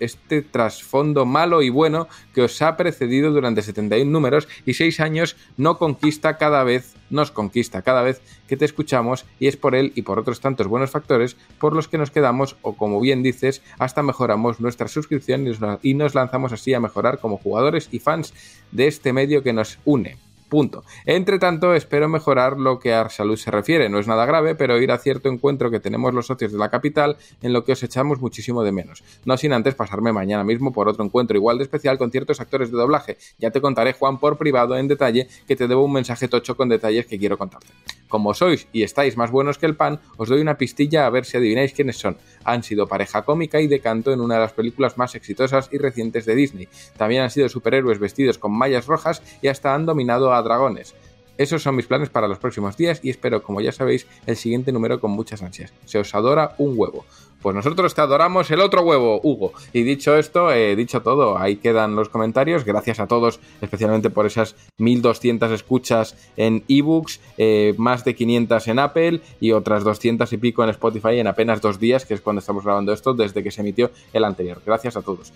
este 0.00 0.42
trasfondo 0.42 1.24
malo 1.24 1.62
y 1.62 1.70
bueno 1.70 2.08
que 2.34 2.42
os 2.42 2.60
ha 2.62 2.76
precedido 2.76 3.30
durante 3.32 3.62
71 3.62 4.10
números 4.10 4.48
y 4.66 4.74
6 4.74 5.00
años 5.00 5.36
no 5.56 5.78
conquista 5.78 6.36
cada 6.36 6.64
vez, 6.64 6.94
nos 7.08 7.30
conquista 7.30 7.82
cada 7.82 8.02
vez 8.02 8.20
que 8.48 8.56
te 8.56 8.64
escuchamos 8.64 9.24
y 9.38 9.46
es 9.46 9.56
por 9.56 9.74
él 9.74 9.92
y 9.94 10.02
por 10.02 10.18
otros 10.18 10.40
tantos 10.40 10.66
buenos 10.66 10.90
factores 10.90 11.36
por 11.58 11.74
los 11.74 11.88
que 11.88 11.98
nos 11.98 12.10
quedamos 12.10 12.56
o 12.62 12.76
como 12.76 13.00
bien 13.00 13.22
dices 13.22 13.62
hasta 13.78 14.02
mejoramos 14.02 14.60
nuestra 14.60 14.88
suscripción 14.88 15.46
y 15.82 15.94
nos 15.94 16.14
lanzamos 16.14 16.52
así 16.52 16.74
a 16.74 16.80
mejorar 16.80 17.18
como 17.18 17.38
jugadores 17.38 17.88
y 17.92 17.98
fans 17.98 18.34
de 18.72 18.86
este 18.86 19.12
medio 19.12 19.42
que 19.42 19.52
nos 19.52 19.78
une. 19.84 20.29
Punto. 20.50 20.82
Entre 21.06 21.38
tanto, 21.38 21.74
espero 21.74 22.08
mejorar 22.08 22.58
lo 22.58 22.80
que 22.80 22.92
a 22.92 23.08
salud 23.08 23.36
se 23.36 23.52
refiere. 23.52 23.88
No 23.88 24.00
es 24.00 24.08
nada 24.08 24.26
grave, 24.26 24.56
pero 24.56 24.82
ir 24.82 24.90
a 24.90 24.98
cierto 24.98 25.28
encuentro 25.28 25.70
que 25.70 25.78
tenemos 25.78 26.12
los 26.12 26.26
socios 26.26 26.50
de 26.50 26.58
la 26.58 26.70
capital 26.70 27.16
en 27.40 27.52
lo 27.52 27.64
que 27.64 27.70
os 27.70 27.82
echamos 27.84 28.20
muchísimo 28.20 28.64
de 28.64 28.72
menos. 28.72 29.04
No 29.24 29.36
sin 29.36 29.52
antes 29.52 29.76
pasarme 29.76 30.12
mañana 30.12 30.42
mismo 30.42 30.72
por 30.72 30.88
otro 30.88 31.04
encuentro 31.04 31.36
igual 31.36 31.58
de 31.58 31.62
especial 31.62 31.98
con 31.98 32.10
ciertos 32.10 32.40
actores 32.40 32.72
de 32.72 32.78
doblaje. 32.78 33.16
Ya 33.38 33.52
te 33.52 33.60
contaré, 33.60 33.92
Juan, 33.92 34.18
por 34.18 34.38
privado 34.38 34.76
en 34.76 34.88
detalle, 34.88 35.28
que 35.46 35.54
te 35.54 35.68
debo 35.68 35.84
un 35.84 35.92
mensaje 35.92 36.26
tocho 36.26 36.56
con 36.56 36.68
detalles 36.68 37.06
que 37.06 37.16
quiero 37.16 37.38
contarte. 37.38 37.68
Como 38.08 38.34
sois 38.34 38.66
y 38.72 38.82
estáis 38.82 39.16
más 39.16 39.30
buenos 39.30 39.56
que 39.56 39.66
el 39.66 39.76
pan, 39.76 40.00
os 40.16 40.28
doy 40.28 40.40
una 40.40 40.58
pistilla 40.58 41.06
a 41.06 41.10
ver 41.10 41.24
si 41.24 41.36
adivináis 41.36 41.72
quiénes 41.72 41.96
son. 41.96 42.16
Han 42.42 42.64
sido 42.64 42.88
pareja 42.88 43.22
cómica 43.22 43.60
y 43.60 43.68
de 43.68 43.78
canto 43.78 44.12
en 44.12 44.20
una 44.20 44.34
de 44.34 44.40
las 44.40 44.52
películas 44.52 44.98
más 44.98 45.14
exitosas 45.14 45.68
y 45.70 45.78
recientes 45.78 46.26
de 46.26 46.34
Disney. 46.34 46.68
También 46.96 47.22
han 47.22 47.30
sido 47.30 47.48
superhéroes 47.48 48.00
vestidos 48.00 48.38
con 48.38 48.50
mallas 48.50 48.86
rojas 48.86 49.22
y 49.40 49.46
hasta 49.46 49.76
han 49.76 49.86
dominado 49.86 50.34
a 50.34 50.39
dragones. 50.42 50.94
Esos 51.40 51.62
son 51.62 51.74
mis 51.74 51.86
planes 51.86 52.10
para 52.10 52.28
los 52.28 52.38
próximos 52.38 52.76
días 52.76 53.00
y 53.02 53.08
espero, 53.08 53.42
como 53.42 53.62
ya 53.62 53.72
sabéis, 53.72 54.06
el 54.26 54.36
siguiente 54.36 54.72
número 54.72 55.00
con 55.00 55.10
muchas 55.10 55.42
ansias. 55.42 55.72
Se 55.86 55.98
os 55.98 56.14
adora 56.14 56.54
un 56.58 56.74
huevo. 56.76 57.06
Pues 57.40 57.56
nosotros 57.56 57.94
te 57.94 58.02
adoramos 58.02 58.50
el 58.50 58.60
otro 58.60 58.82
huevo, 58.82 59.18
Hugo. 59.22 59.54
Y 59.72 59.82
dicho 59.82 60.14
esto, 60.16 60.52
eh, 60.52 60.76
dicho 60.76 61.00
todo, 61.00 61.38
ahí 61.38 61.56
quedan 61.56 61.96
los 61.96 62.10
comentarios. 62.10 62.66
Gracias 62.66 63.00
a 63.00 63.06
todos, 63.06 63.40
especialmente 63.62 64.10
por 64.10 64.26
esas 64.26 64.54
1200 64.76 65.50
escuchas 65.52 66.14
en 66.36 66.62
ebooks, 66.68 67.20
eh, 67.38 67.74
más 67.78 68.04
de 68.04 68.14
500 68.14 68.68
en 68.68 68.78
Apple 68.78 69.20
y 69.40 69.52
otras 69.52 69.82
200 69.82 70.30
y 70.30 70.36
pico 70.36 70.62
en 70.62 70.68
Spotify 70.68 71.20
en 71.20 71.26
apenas 71.26 71.62
dos 71.62 71.78
días, 71.80 72.04
que 72.04 72.12
es 72.12 72.20
cuando 72.20 72.40
estamos 72.40 72.64
grabando 72.64 72.92
esto, 72.92 73.14
desde 73.14 73.42
que 73.42 73.50
se 73.50 73.62
emitió 73.62 73.90
el 74.12 74.24
anterior. 74.24 74.60
Gracias 74.66 74.98
a 74.98 75.00
todos. 75.00 75.32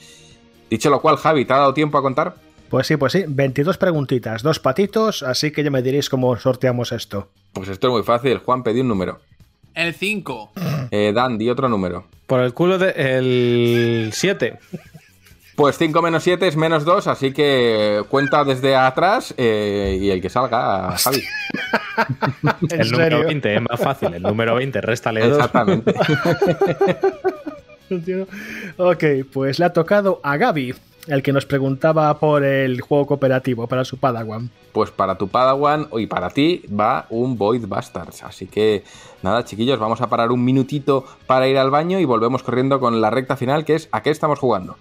Dicho 0.68 0.90
lo 0.90 1.00
cual, 1.00 1.16
Javi, 1.16 1.46
¿te 1.46 1.54
ha 1.54 1.58
dado 1.58 1.72
tiempo 1.72 1.96
a 1.96 2.02
contar? 2.02 2.36
Pues 2.74 2.88
sí, 2.88 2.96
pues 2.96 3.12
sí, 3.12 3.24
22 3.28 3.78
preguntitas, 3.78 4.42
dos 4.42 4.58
patitos, 4.58 5.22
así 5.22 5.52
que 5.52 5.62
ya 5.62 5.70
me 5.70 5.80
diréis 5.80 6.10
cómo 6.10 6.36
sorteamos 6.36 6.90
esto. 6.90 7.28
Pues 7.52 7.68
esto 7.68 7.86
es 7.86 7.92
muy 7.92 8.02
fácil. 8.02 8.38
Juan, 8.38 8.64
pedí 8.64 8.80
un 8.80 8.88
número. 8.88 9.20
El 9.74 9.94
5. 9.94 10.50
Eh, 10.90 11.12
Dan, 11.14 11.38
di 11.38 11.48
otro 11.48 11.68
número. 11.68 12.04
Por 12.26 12.40
el 12.40 12.52
culo 12.52 12.78
de 12.78 12.90
el 12.96 14.10
7. 14.12 14.58
Pues 15.54 15.78
5 15.78 16.02
menos 16.02 16.24
7 16.24 16.48
es 16.48 16.56
menos 16.56 16.84
2, 16.84 17.06
así 17.06 17.32
que 17.32 18.02
cuenta 18.08 18.42
desde 18.42 18.74
atrás 18.74 19.32
eh, 19.36 19.96
y 20.00 20.10
el 20.10 20.20
que 20.20 20.28
salga, 20.28 20.96
Javi. 20.98 21.22
el 22.70 22.90
número 22.90 23.24
20 23.24 23.54
es 23.54 23.62
más 23.62 23.80
fácil. 23.80 24.14
El 24.14 24.22
número 24.22 24.56
20, 24.56 24.80
réstale 24.80 25.28
2. 25.28 25.38
Exactamente. 25.38 25.94
ok, 28.78 29.04
pues 29.32 29.60
le 29.60 29.64
ha 29.64 29.72
tocado 29.72 30.20
a 30.24 30.36
Gaby, 30.36 30.74
el 31.06 31.22
que 31.22 31.32
nos 31.32 31.46
preguntaba 31.46 32.18
por 32.18 32.44
el 32.44 32.80
juego 32.80 33.06
cooperativo 33.06 33.66
para 33.66 33.84
su 33.84 33.98
Padawan. 33.98 34.50
Pues 34.72 34.90
para 34.90 35.16
tu 35.16 35.28
Padawan 35.28 35.88
y 35.98 36.06
para 36.06 36.30
ti 36.30 36.62
va 36.68 37.06
un 37.10 37.36
Void 37.36 37.66
Bastards. 37.66 38.22
Así 38.22 38.46
que 38.46 38.84
nada, 39.22 39.44
chiquillos, 39.44 39.78
vamos 39.78 40.00
a 40.00 40.08
parar 40.08 40.32
un 40.32 40.44
minutito 40.44 41.04
para 41.26 41.48
ir 41.48 41.58
al 41.58 41.70
baño 41.70 41.98
y 42.00 42.04
volvemos 42.04 42.42
corriendo 42.42 42.80
con 42.80 43.00
la 43.00 43.10
recta 43.10 43.36
final, 43.36 43.64
que 43.64 43.74
es 43.74 43.88
¿a 43.92 44.02
qué 44.02 44.10
estamos 44.10 44.38
jugando? 44.38 44.76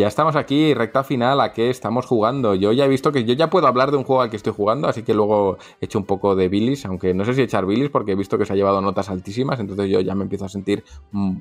Ya 0.00 0.08
estamos 0.08 0.36
aquí, 0.36 0.74
recta 0.74 1.04
final, 1.04 1.40
¿a 1.40 1.52
qué 1.52 1.70
estamos 1.70 2.06
jugando? 2.06 2.54
Yo 2.54 2.72
ya 2.72 2.84
he 2.84 2.88
visto 2.88 3.12
que 3.12 3.24
yo 3.24 3.34
ya 3.34 3.48
puedo 3.50 3.66
hablar 3.66 3.90
de 3.90 3.96
un 3.98 4.04
juego 4.04 4.22
al 4.22 4.30
que 4.30 4.36
estoy 4.36 4.52
jugando, 4.52 4.88
así 4.88 5.02
que 5.02 5.14
luego 5.14 5.58
he 5.80 5.84
hecho 5.84 5.98
un 5.98 6.04
poco 6.04 6.34
de 6.34 6.48
bilis, 6.48 6.84
aunque 6.86 7.14
no 7.14 7.24
sé 7.24 7.34
si 7.34 7.42
echar 7.42 7.66
bilis 7.66 7.90
porque 7.90 8.12
he 8.12 8.16
visto 8.16 8.36
que 8.38 8.44
se 8.46 8.52
ha 8.52 8.56
llevado 8.56 8.80
notas 8.80 9.08
altísimas, 9.10 9.60
entonces 9.60 9.88
yo 9.88 10.00
ya 10.00 10.14
me 10.14 10.24
empiezo 10.24 10.44
a 10.46 10.48
sentir 10.48 10.82
mm, 11.12 11.36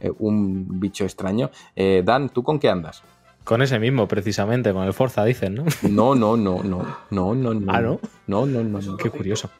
eh, 0.00 0.12
un 0.18 0.78
bicho 0.80 1.04
extraño. 1.04 1.50
Eh, 1.74 2.02
Dan, 2.04 2.28
¿tú 2.28 2.42
con 2.42 2.58
qué 2.58 2.68
andas? 2.68 3.02
Con 3.44 3.60
ese 3.62 3.78
mismo, 3.78 4.08
precisamente, 4.08 4.72
con 4.72 4.84
el 4.84 4.92
Forza, 4.94 5.24
dicen, 5.24 5.54
¿no? 5.54 5.64
No, 5.82 6.14
no, 6.14 6.36
no, 6.36 6.62
no, 6.62 6.84
no, 7.10 7.34
no, 7.34 7.54
no. 7.54 7.72
Ah, 7.72 7.80
¿no? 7.80 8.00
No, 8.26 8.46
no, 8.46 8.62
no, 8.64 8.80
no. 8.80 8.96
Qué 8.96 9.10
curioso. 9.10 9.50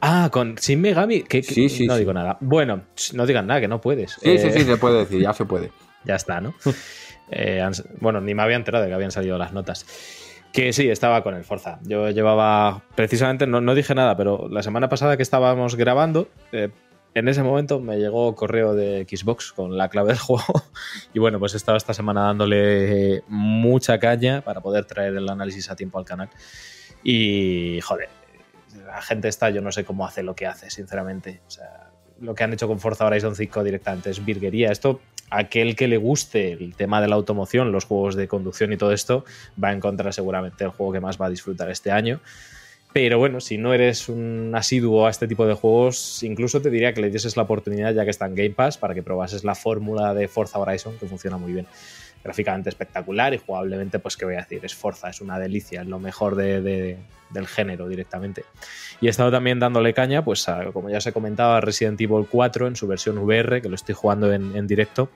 Ah, 0.00 0.30
con 0.32 0.54
Shin 0.56 0.80
Megami. 0.80 1.22
que 1.22 1.42
Sí, 1.42 1.68
sí, 1.68 1.86
no 1.86 1.92
sí. 1.94 2.00
digo 2.00 2.12
nada. 2.12 2.36
Bueno, 2.40 2.82
no 3.14 3.24
digan 3.26 3.46
nada, 3.46 3.60
que 3.60 3.68
no 3.68 3.80
puedes. 3.80 4.12
Sí, 4.12 4.38
sí, 4.38 4.48
Eh, 4.48 4.52
sí, 4.52 4.64
se 4.64 4.76
puede 4.76 4.98
decir, 5.00 5.20
ya 5.20 5.32
se 5.34 5.44
puede. 5.44 5.70
Ya 6.04 6.16
está, 6.16 6.40
¿no? 6.40 6.52
Eh, 7.32 7.66
bueno, 8.00 8.20
ni 8.20 8.34
me 8.34 8.42
había 8.42 8.56
enterado 8.56 8.84
de 8.84 8.90
que 8.90 8.94
habían 8.94 9.10
salido 9.10 9.38
las 9.38 9.52
notas. 9.52 9.86
Que 10.52 10.72
sí, 10.72 10.88
estaba 10.90 11.22
con 11.22 11.34
el 11.34 11.44
Forza. 11.44 11.78
Yo 11.82 12.10
llevaba, 12.10 12.82
precisamente, 12.94 13.46
no, 13.46 13.60
no 13.60 13.74
dije 13.74 13.94
nada, 13.94 14.16
pero 14.16 14.48
la 14.50 14.62
semana 14.62 14.88
pasada 14.88 15.16
que 15.16 15.22
estábamos 15.22 15.76
grabando, 15.76 16.28
eh, 16.52 16.68
en 17.14 17.28
ese 17.28 17.42
momento 17.42 17.80
me 17.80 17.98
llegó 17.98 18.34
correo 18.34 18.74
de 18.74 19.06
Xbox 19.08 19.52
con 19.52 19.76
la 19.76 19.88
clave 19.88 20.08
del 20.08 20.18
juego. 20.20 20.62
Y 21.12 21.18
bueno, 21.18 21.38
pues 21.38 21.54
he 21.54 21.56
estado 21.56 21.76
esta 21.76 21.94
semana 21.94 22.22
dándole 22.22 23.22
mucha 23.28 23.98
caña 23.98 24.42
para 24.42 24.60
poder 24.60 24.84
traer 24.84 25.16
el 25.16 25.28
análisis 25.28 25.70
a 25.70 25.76
tiempo 25.76 25.98
al 25.98 26.04
canal. 26.04 26.28
Y, 27.02 27.80
joder, 27.80 28.08
la 28.86 29.02
gente 29.02 29.28
está, 29.28 29.50
yo 29.50 29.60
no 29.60 29.72
sé 29.72 29.84
cómo 29.84 30.06
hace 30.06 30.22
lo 30.22 30.34
que 30.34 30.46
hace, 30.46 30.70
sinceramente. 30.70 31.40
O 31.46 31.50
sea, 31.50 31.90
lo 32.20 32.34
que 32.34 32.44
han 32.44 32.52
hecho 32.52 32.68
con 32.68 32.78
Forza 32.78 33.06
Horizon 33.06 33.34
5 33.34 33.64
directamente 33.64 34.10
es 34.10 34.24
virguería. 34.24 34.70
Esto, 34.70 35.00
aquel 35.32 35.74
que 35.74 35.88
le 35.88 35.96
guste 35.96 36.52
el 36.52 36.76
tema 36.76 37.00
de 37.00 37.08
la 37.08 37.16
automoción, 37.16 37.72
los 37.72 37.84
juegos 37.84 38.14
de 38.14 38.28
conducción 38.28 38.72
y 38.72 38.76
todo 38.76 38.92
esto, 38.92 39.24
va 39.62 39.68
a 39.68 39.72
encontrar 39.72 40.12
seguramente 40.12 40.64
el 40.64 40.70
juego 40.70 40.92
que 40.92 41.00
más 41.00 41.20
va 41.20 41.26
a 41.26 41.30
disfrutar 41.30 41.70
este 41.70 41.90
año. 41.90 42.20
Pero 42.92 43.18
bueno, 43.18 43.40
si 43.40 43.56
no 43.56 43.72
eres 43.72 44.10
un 44.10 44.52
asiduo 44.54 45.06
a 45.06 45.10
este 45.10 45.26
tipo 45.26 45.46
de 45.46 45.54
juegos, 45.54 46.22
incluso 46.22 46.60
te 46.60 46.68
diría 46.68 46.92
que 46.92 47.00
le 47.00 47.10
dieses 47.10 47.38
la 47.38 47.44
oportunidad 47.44 47.94
ya 47.94 48.04
que 48.04 48.10
está 48.10 48.26
en 48.26 48.34
Game 48.34 48.50
Pass 48.50 48.76
para 48.76 48.92
que 48.92 49.02
probases 49.02 49.44
la 49.44 49.54
fórmula 49.54 50.12
de 50.12 50.28
Forza 50.28 50.58
Horizon, 50.58 50.98
que 50.98 51.06
funciona 51.06 51.38
muy 51.38 51.54
bien. 51.54 51.66
Gráficamente 52.24 52.68
espectacular 52.68 53.34
y 53.34 53.38
jugablemente, 53.38 53.98
pues 53.98 54.16
qué 54.16 54.24
voy 54.24 54.34
a 54.34 54.38
decir, 54.38 54.64
es 54.64 54.74
Forza, 54.74 55.08
es 55.10 55.20
una 55.20 55.38
delicia, 55.38 55.82
es 55.82 55.86
lo 55.88 55.98
mejor 55.98 56.36
de- 56.36 56.60
de- 56.60 56.98
del 57.30 57.46
género 57.46 57.88
directamente. 57.88 58.44
Y 59.00 59.06
he 59.06 59.10
estado 59.10 59.30
también 59.30 59.58
dándole 59.58 59.92
caña, 59.94 60.22
pues 60.24 60.48
a- 60.48 60.66
como 60.72 60.90
ya 60.90 60.98
os 60.98 61.06
he 61.06 61.12
comentado, 61.12 61.54
a 61.54 61.60
Resident 61.60 62.00
Evil 62.00 62.26
4 62.30 62.66
en 62.68 62.76
su 62.76 62.86
versión 62.86 63.18
VR, 63.18 63.60
que 63.62 63.68
lo 63.68 63.74
estoy 63.74 63.94
jugando 63.94 64.32
en, 64.32 64.54
en 64.54 64.66
directo. 64.66 65.10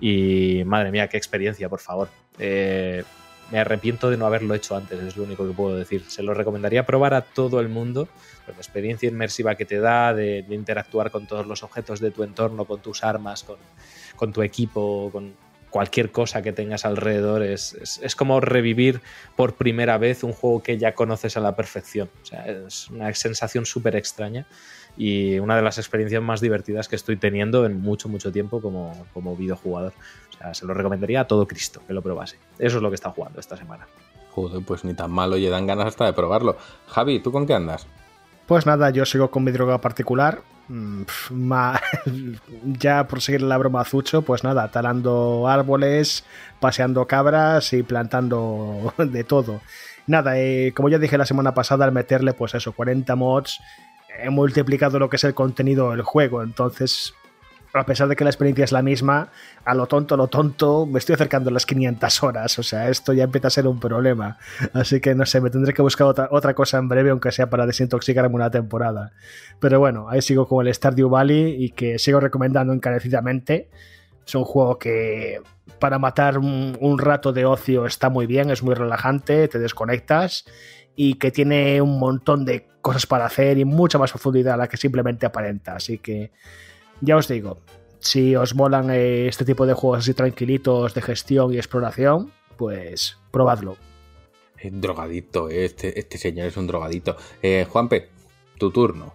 Y 0.00 0.62
madre 0.64 0.90
mía, 0.92 1.08
qué 1.08 1.16
experiencia, 1.16 1.68
por 1.68 1.80
favor. 1.80 2.08
Eh, 2.38 3.02
me 3.50 3.58
arrepiento 3.60 4.10
de 4.10 4.16
no 4.16 4.26
haberlo 4.26 4.54
hecho 4.54 4.76
antes, 4.76 4.98
es 5.00 5.16
lo 5.16 5.24
único 5.24 5.46
que 5.46 5.54
puedo 5.54 5.76
decir. 5.76 6.04
Se 6.08 6.22
lo 6.22 6.34
recomendaría 6.34 6.84
probar 6.86 7.14
a 7.14 7.20
todo 7.22 7.60
el 7.60 7.68
mundo. 7.68 8.08
la 8.46 8.52
experiencia 8.54 9.08
inmersiva 9.08 9.56
que 9.56 9.64
te 9.64 9.78
da 9.80 10.14
de, 10.14 10.42
de 10.42 10.54
interactuar 10.54 11.10
con 11.10 11.26
todos 11.26 11.46
los 11.48 11.62
objetos 11.64 11.98
de 12.00 12.10
tu 12.12 12.22
entorno, 12.22 12.64
con 12.64 12.80
tus 12.80 13.02
armas, 13.02 13.42
con, 13.42 13.56
con 14.14 14.32
tu 14.32 14.42
equipo, 14.42 15.08
con 15.12 15.34
cualquier 15.76 16.10
cosa 16.10 16.40
que 16.40 16.52
tengas 16.52 16.86
alrededor, 16.86 17.42
es, 17.42 17.74
es- 17.74 18.00
es 18.02 18.16
como 18.16 18.40
revivir 18.40 19.02
por 19.36 19.56
primera 19.56 19.98
vez 19.98 20.24
un 20.24 20.32
juego 20.32 20.62
que 20.62 20.78
ya 20.78 20.94
conoces 20.94 21.36
a 21.36 21.40
la 21.40 21.54
perfección. 21.54 22.08
O 22.22 22.24
sea, 22.24 22.46
es 22.46 22.88
una 22.90 23.12
sensación 23.14 23.66
súper 23.66 23.94
extraña 23.94 24.46
y 24.96 25.38
una 25.38 25.54
de 25.54 25.60
las 25.60 25.76
experiencias 25.76 26.22
más 26.22 26.40
divertidas 26.40 26.88
que 26.88 26.96
estoy 26.96 27.18
teniendo 27.18 27.66
en 27.66 27.78
mucho, 27.78 28.08
mucho 28.08 28.32
tiempo 28.32 28.62
como, 28.62 29.06
como 29.12 29.36
videojugador. 29.36 29.92
O 30.30 30.38
sea, 30.38 30.54
se 30.54 30.64
lo 30.64 30.72
recomendaría 30.72 31.20
a 31.20 31.26
todo 31.26 31.46
Cristo 31.46 31.82
que 31.86 31.92
lo 31.92 32.00
probase. 32.00 32.38
Eso 32.58 32.78
es 32.78 32.82
lo 32.82 32.88
que 32.88 32.94
está 32.94 33.10
jugando 33.10 33.38
esta 33.38 33.58
semana. 33.58 33.86
Joder, 34.30 34.62
pues 34.64 34.82
ni 34.82 34.94
tan 34.94 35.10
malo, 35.10 35.36
y 35.36 35.46
dan 35.46 35.66
ganas 35.66 35.88
hasta 35.88 36.06
de 36.06 36.14
probarlo. 36.14 36.56
Javi, 36.88 37.20
¿tú 37.20 37.32
con 37.32 37.46
qué 37.46 37.52
andas? 37.52 37.86
Pues 38.46 38.64
nada, 38.64 38.88
yo 38.88 39.04
sigo 39.04 39.30
con 39.30 39.44
mi 39.44 39.50
droga 39.52 39.80
particular. 39.82 40.40
Mm, 40.68 41.02
ya 42.78 43.06
por 43.06 43.20
seguir 43.20 43.42
la 43.42 43.56
broma 43.56 43.84
Zucho, 43.84 44.22
pues 44.22 44.44
nada, 44.44 44.68
talando 44.70 45.46
árboles, 45.48 46.24
paseando 46.60 47.06
cabras 47.06 47.72
y 47.72 47.82
plantando 47.82 48.92
de 48.98 49.24
todo. 49.24 49.60
Nada, 50.06 50.38
eh, 50.38 50.72
como 50.74 50.88
ya 50.88 50.98
dije 50.98 51.18
la 51.18 51.26
semana 51.26 51.54
pasada, 51.54 51.84
al 51.84 51.92
meterle 51.92 52.32
pues 52.32 52.54
eso, 52.54 52.72
40 52.72 53.14
mods, 53.16 53.60
he 54.18 54.30
multiplicado 54.30 54.98
lo 54.98 55.10
que 55.10 55.16
es 55.16 55.24
el 55.24 55.34
contenido 55.34 55.90
del 55.90 56.02
juego. 56.02 56.42
Entonces, 56.42 57.14
a 57.80 57.86
pesar 57.86 58.08
de 58.08 58.16
que 58.16 58.24
la 58.24 58.30
experiencia 58.30 58.64
es 58.64 58.72
la 58.72 58.82
misma, 58.82 59.30
a 59.64 59.74
lo 59.74 59.86
tonto, 59.86 60.16
lo 60.16 60.28
tonto, 60.28 60.86
me 60.86 60.98
estoy 60.98 61.14
acercando 61.14 61.50
a 61.50 61.52
las 61.52 61.66
500 61.66 62.22
horas. 62.22 62.58
O 62.58 62.62
sea, 62.62 62.88
esto 62.88 63.12
ya 63.12 63.24
empieza 63.24 63.48
a 63.48 63.50
ser 63.50 63.66
un 63.66 63.80
problema. 63.80 64.38
Así 64.72 65.00
que 65.00 65.14
no 65.14 65.26
sé, 65.26 65.40
me 65.40 65.50
tendré 65.50 65.72
que 65.72 65.82
buscar 65.82 66.06
otra, 66.06 66.28
otra 66.30 66.54
cosa 66.54 66.78
en 66.78 66.88
breve, 66.88 67.10
aunque 67.10 67.32
sea 67.32 67.50
para 67.50 67.66
desintoxicarme 67.66 68.34
una 68.34 68.50
temporada. 68.50 69.12
Pero 69.60 69.78
bueno, 69.78 70.08
ahí 70.08 70.22
sigo 70.22 70.46
con 70.46 70.66
el 70.66 70.74
Stardew 70.74 71.08
Valley 71.08 71.64
y 71.64 71.70
que 71.70 71.98
sigo 71.98 72.20
recomendando 72.20 72.72
encarecidamente. 72.72 73.70
Es 74.26 74.34
un 74.34 74.44
juego 74.44 74.78
que 74.78 75.40
para 75.78 75.98
matar 75.98 76.38
un 76.38 76.98
rato 76.98 77.32
de 77.32 77.44
ocio 77.44 77.86
está 77.86 78.10
muy 78.10 78.26
bien, 78.26 78.50
es 78.50 78.62
muy 78.62 78.74
relajante, 78.74 79.46
te 79.48 79.58
desconectas 79.58 80.44
y 80.96 81.14
que 81.14 81.30
tiene 81.30 81.80
un 81.82 81.98
montón 81.98 82.44
de 82.44 82.66
cosas 82.80 83.06
para 83.06 83.26
hacer 83.26 83.58
y 83.58 83.64
mucha 83.64 83.98
más 83.98 84.10
profundidad 84.10 84.54
a 84.54 84.56
la 84.56 84.68
que 84.68 84.78
simplemente 84.78 85.26
aparenta. 85.26 85.76
Así 85.76 85.98
que 85.98 86.32
ya 87.00 87.16
os 87.16 87.28
digo, 87.28 87.58
si 87.98 88.36
os 88.36 88.54
molan 88.54 88.90
eh, 88.90 89.26
este 89.28 89.44
tipo 89.44 89.66
de 89.66 89.74
juegos 89.74 90.00
así 90.00 90.14
tranquilitos 90.14 90.94
de 90.94 91.02
gestión 91.02 91.52
y 91.52 91.56
exploración, 91.58 92.32
pues 92.56 93.18
probadlo. 93.30 93.76
Drogadito, 94.62 95.48
eh, 95.50 95.64
este, 95.66 95.98
este 95.98 96.18
señor 96.18 96.46
es 96.46 96.56
un 96.56 96.66
drogadito. 96.66 97.16
Eh, 97.42 97.66
Juanpe, 97.68 98.08
tu 98.58 98.70
turno. 98.70 99.14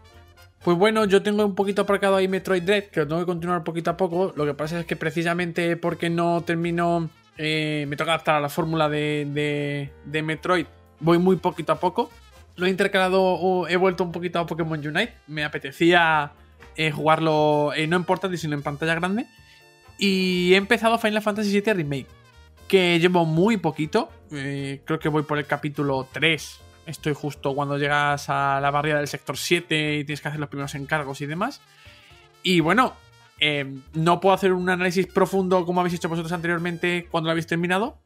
Pues 0.63 0.77
bueno, 0.77 1.05
yo 1.05 1.23
tengo 1.23 1.43
un 1.45 1.55
poquito 1.55 1.81
aparcado 1.81 2.15
ahí 2.15 2.27
Metroid 2.27 2.61
Dread, 2.63 2.85
que 2.85 2.99
lo 3.01 3.07
tengo 3.07 3.21
que 3.21 3.25
continuar 3.25 3.63
poquito 3.63 3.89
a 3.91 3.97
poco. 3.97 4.31
Lo 4.35 4.45
que 4.45 4.53
pasa 4.53 4.79
es 4.79 4.85
que 4.85 4.95
precisamente 4.95 5.75
porque 5.75 6.09
no 6.09 6.41
termino, 6.45 7.09
eh, 7.37 7.85
me 7.87 7.95
toca 7.97 8.11
adaptar 8.11 8.35
a 8.35 8.39
la 8.39 8.49
fórmula 8.49 8.87
de, 8.87 9.27
de- 9.33 9.89
de 10.05 10.21
Metroid, 10.21 10.67
voy 10.99 11.17
muy 11.17 11.37
poquito 11.37 11.71
a 11.71 11.79
poco. 11.79 12.11
Lo 12.57 12.67
he 12.67 12.69
intercalado, 12.69 13.67
he 13.67 13.75
vuelto 13.77 14.03
un 14.03 14.11
poquito 14.11 14.37
a 14.37 14.45
Pokémon 14.45 14.77
Unite. 14.79 15.13
Me 15.27 15.43
apetecía 15.43 16.31
eh, 16.75 16.91
jugarlo 16.91 17.73
eh, 17.75 17.87
no 17.87 17.97
en 17.97 18.03
portátil, 18.03 18.37
sino 18.37 18.55
en 18.55 18.63
pantalla 18.63 18.95
grande. 18.95 19.25
Y 19.97 20.53
he 20.53 20.57
empezado 20.57 20.97
Final 20.97 21.21
Fantasy 21.21 21.51
VII 21.51 21.73
Remake, 21.73 22.07
que 22.67 22.99
llevo 22.99 23.25
muy 23.25 23.57
poquito. 23.57 24.09
eh, 24.31 24.81
creo 24.85 24.99
que 24.99 25.09
voy 25.09 25.23
por 25.23 25.37
el 25.37 25.45
capítulo 25.45 26.07
3. 26.11 26.59
Estoy 26.87 27.13
justo 27.13 27.53
cuando 27.53 27.77
llegas 27.77 28.29
a 28.29 28.59
la 28.61 28.71
barrera 28.71 28.97
del 28.97 29.07
sector 29.07 29.37
7 29.37 29.97
y 29.97 30.03
tienes 30.03 30.21
que 30.21 30.27
hacer 30.27 30.39
los 30.39 30.49
primeros 30.49 30.73
encargos 30.75 31.21
y 31.21 31.27
demás. 31.27 31.61
Y 32.41 32.59
bueno, 32.59 32.95
no 33.93 34.19
puedo 34.19 34.33
hacer 34.33 34.51
un 34.53 34.67
análisis 34.67 35.05
profundo 35.05 35.63
como 35.65 35.79
habéis 35.81 35.95
hecho 35.95 36.09
vosotros 36.09 36.31
anteriormente 36.31 37.07
cuando 37.11 37.27
lo 37.27 37.31
habéis 37.31 37.45
terminado. 37.45 38.00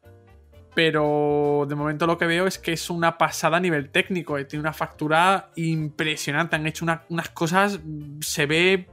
Pero 0.75 1.65
de 1.67 1.73
momento 1.75 2.05
lo 2.05 2.17
que 2.17 2.25
veo 2.25 2.45
es 2.47 2.59
que 2.59 2.73
es 2.73 2.89
una 2.89 3.17
pasada 3.17 3.57
a 3.57 3.59
nivel 3.61 3.89
técnico. 3.89 4.37
eh, 4.37 4.45
Tiene 4.45 4.61
una 4.61 4.73
factura 4.73 5.49
impresionante. 5.55 6.55
Han 6.57 6.67
hecho 6.67 6.85
una- 6.85 7.03
unas 7.09 7.29
cosas. 7.29 7.79
Se 8.19 8.45
ve. 8.45 8.87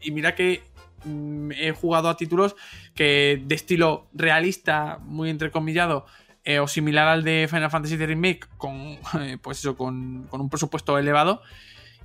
Y 0.00 0.10
mira 0.10 0.34
que 0.34 0.62
mm, 1.04 1.52
he 1.52 1.72
jugado 1.72 2.08
a 2.08 2.16
títulos 2.16 2.56
que 2.94 3.40
de 3.44 3.54
estilo 3.54 4.08
realista, 4.14 4.98
muy 5.02 5.28
entrecomillado, 5.30 6.06
eh, 6.44 6.60
o 6.60 6.66
similar 6.66 7.06
al 7.08 7.22
de 7.24 7.46
Final 7.50 7.70
Fantasy 7.70 7.96
VII 7.96 8.06
Remake, 8.06 8.40
con, 8.56 8.96
eh, 9.20 9.36
pues 9.40 9.58
eso, 9.58 9.76
con 9.76 10.28
un 10.30 10.48
presupuesto 10.50 10.98
elevado. 10.98 11.42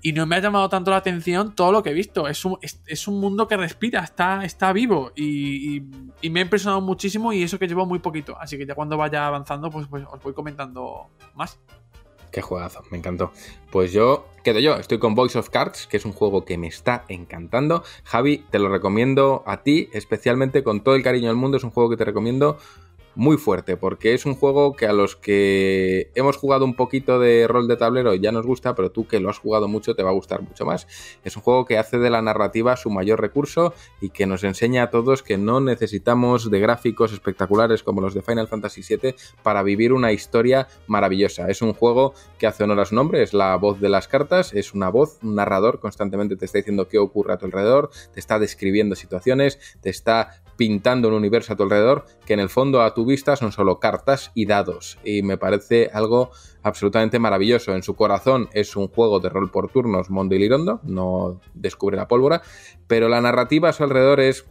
Y 0.05 0.11
no 0.13 0.25
me 0.27 0.35
ha 0.35 0.39
llamado 0.39 0.67
tanto 0.69 0.91
la 0.91 0.97
atención 0.97 1.55
todo 1.55 1.71
lo 1.71 1.81
que 1.81 1.89
he 1.91 1.93
visto. 1.93 2.27
Es 2.27 2.43
un, 2.45 2.59
es, 2.61 3.07
un 3.07 3.19
mundo 3.21 3.47
que 3.47 3.55
respira, 3.57 4.01
está, 4.03 4.43
está 4.43 4.73
vivo. 4.73 5.13
Y, 5.15 5.77
y- 5.77 5.83
y 6.21 6.29
me 6.29 6.41
ha 6.41 6.43
impresionado 6.43 6.81
muchísimo 6.81 7.31
y 7.33 7.41
eso 7.41 7.57
que 7.57 7.67
llevo 7.67 7.85
muy 7.85 7.99
poquito. 7.99 8.37
Así 8.39 8.57
que 8.57 8.65
ya 8.65 8.75
cuando 8.75 8.97
vaya 8.97 9.25
avanzando, 9.25 9.69
pues, 9.71 9.87
pues 9.87 10.03
os 10.11 10.21
voy 10.21 10.33
comentando 10.33 11.07
más. 11.35 11.57
Qué 12.31 12.41
juegazo, 12.41 12.81
me 12.91 12.97
encantó. 12.97 13.31
Pues 13.71 13.93
yo 13.93 14.25
quedo 14.43 14.59
yo, 14.59 14.75
estoy 14.75 14.97
con 14.99 15.13
Voice 15.15 15.37
of 15.37 15.49
Cards, 15.49 15.85
que 15.87 15.97
es 15.97 16.05
un 16.05 16.13
juego 16.13 16.43
que 16.45 16.57
me 16.57 16.67
está 16.67 17.05
encantando. 17.07 17.83
Javi, 18.03 18.39
te 18.49 18.57
lo 18.59 18.69
recomiendo 18.69 19.43
a 19.45 19.61
ti, 19.63 19.87
especialmente 19.93 20.63
con 20.63 20.81
todo 20.81 20.95
el 20.95 21.03
cariño 21.03 21.27
del 21.27 21.37
mundo. 21.37 21.57
Es 21.57 21.63
un 21.63 21.69
juego 21.71 21.89
que 21.91 21.97
te 21.97 22.05
recomiendo 22.05 22.57
muy 23.15 23.37
fuerte, 23.37 23.77
porque 23.77 24.13
es 24.13 24.25
un 24.25 24.35
juego 24.35 24.75
que 24.75 24.87
a 24.87 24.93
los 24.93 25.15
que 25.15 26.11
hemos 26.15 26.37
jugado 26.37 26.65
un 26.65 26.75
poquito 26.75 27.19
de 27.19 27.47
rol 27.47 27.67
de 27.67 27.77
tablero 27.77 28.13
ya 28.15 28.31
nos 28.31 28.45
gusta, 28.45 28.75
pero 28.75 28.91
tú 28.91 29.07
que 29.07 29.19
lo 29.19 29.29
has 29.29 29.37
jugado 29.37 29.67
mucho 29.67 29.95
te 29.95 30.03
va 30.03 30.09
a 30.09 30.13
gustar 30.13 30.41
mucho 30.41 30.65
más. 30.65 30.87
Es 31.23 31.35
un 31.35 31.43
juego 31.43 31.65
que 31.65 31.77
hace 31.77 31.97
de 31.97 32.09
la 32.09 32.21
narrativa 32.21 32.75
su 32.75 32.89
mayor 32.89 33.21
recurso 33.21 33.73
y 34.01 34.09
que 34.09 34.25
nos 34.25 34.43
enseña 34.43 34.83
a 34.83 34.89
todos 34.89 35.23
que 35.23 35.37
no 35.37 35.59
necesitamos 35.59 36.49
de 36.49 36.59
gráficos 36.59 37.13
espectaculares 37.13 37.83
como 37.83 38.01
los 38.01 38.13
de 38.13 38.21
Final 38.21 38.47
Fantasy 38.47 38.81
VII 38.87 39.15
para 39.43 39.63
vivir 39.63 39.93
una 39.93 40.11
historia 40.11 40.67
maravillosa. 40.87 41.49
Es 41.49 41.61
un 41.61 41.73
juego 41.73 42.13
que 42.37 42.47
hace 42.47 42.63
honor 42.63 42.79
a 42.79 42.85
su 42.85 42.95
nombre, 42.95 43.23
es 43.23 43.33
la 43.33 43.55
voz 43.55 43.79
de 43.79 43.89
las 43.89 44.07
cartas, 44.07 44.53
es 44.53 44.73
una 44.73 44.89
voz, 44.89 45.19
un 45.21 45.35
narrador, 45.35 45.79
constantemente 45.79 46.35
te 46.35 46.45
está 46.45 46.57
diciendo 46.57 46.87
qué 46.87 46.97
ocurre 46.97 47.33
a 47.33 47.37
tu 47.37 47.45
alrededor, 47.45 47.89
te 48.13 48.19
está 48.19 48.39
describiendo 48.39 48.95
situaciones, 48.95 49.59
te 49.81 49.89
está 49.89 50.42
pintando 50.55 51.07
un 51.07 51.15
universo 51.15 51.53
a 51.53 51.55
tu 51.55 51.63
alrededor 51.63 52.05
que 52.25 52.33
en 52.33 52.39
el 52.39 52.49
fondo 52.49 52.81
a 52.81 52.93
tu 52.93 53.05
vista 53.05 53.35
son 53.35 53.51
solo 53.51 53.79
cartas 53.79 54.31
y 54.33 54.45
dados 54.45 54.99
y 55.03 55.21
me 55.23 55.37
parece 55.37 55.89
algo 55.93 56.31
absolutamente 56.61 57.19
maravilloso. 57.19 57.73
En 57.73 57.83
su 57.83 57.95
corazón 57.95 58.49
es 58.53 58.75
un 58.75 58.87
juego 58.87 59.19
de 59.19 59.29
rol 59.29 59.51
por 59.51 59.69
turnos 59.69 60.09
Mondo 60.09 60.35
y 60.35 60.39
Lirondo, 60.39 60.79
no 60.83 61.39
descubre 61.53 61.97
la 61.97 62.07
pólvora, 62.07 62.41
pero 62.87 63.09
la 63.09 63.21
narrativa 63.21 63.69
a 63.69 63.73
su 63.73 63.83
alrededor 63.83 64.19
es 64.19 64.45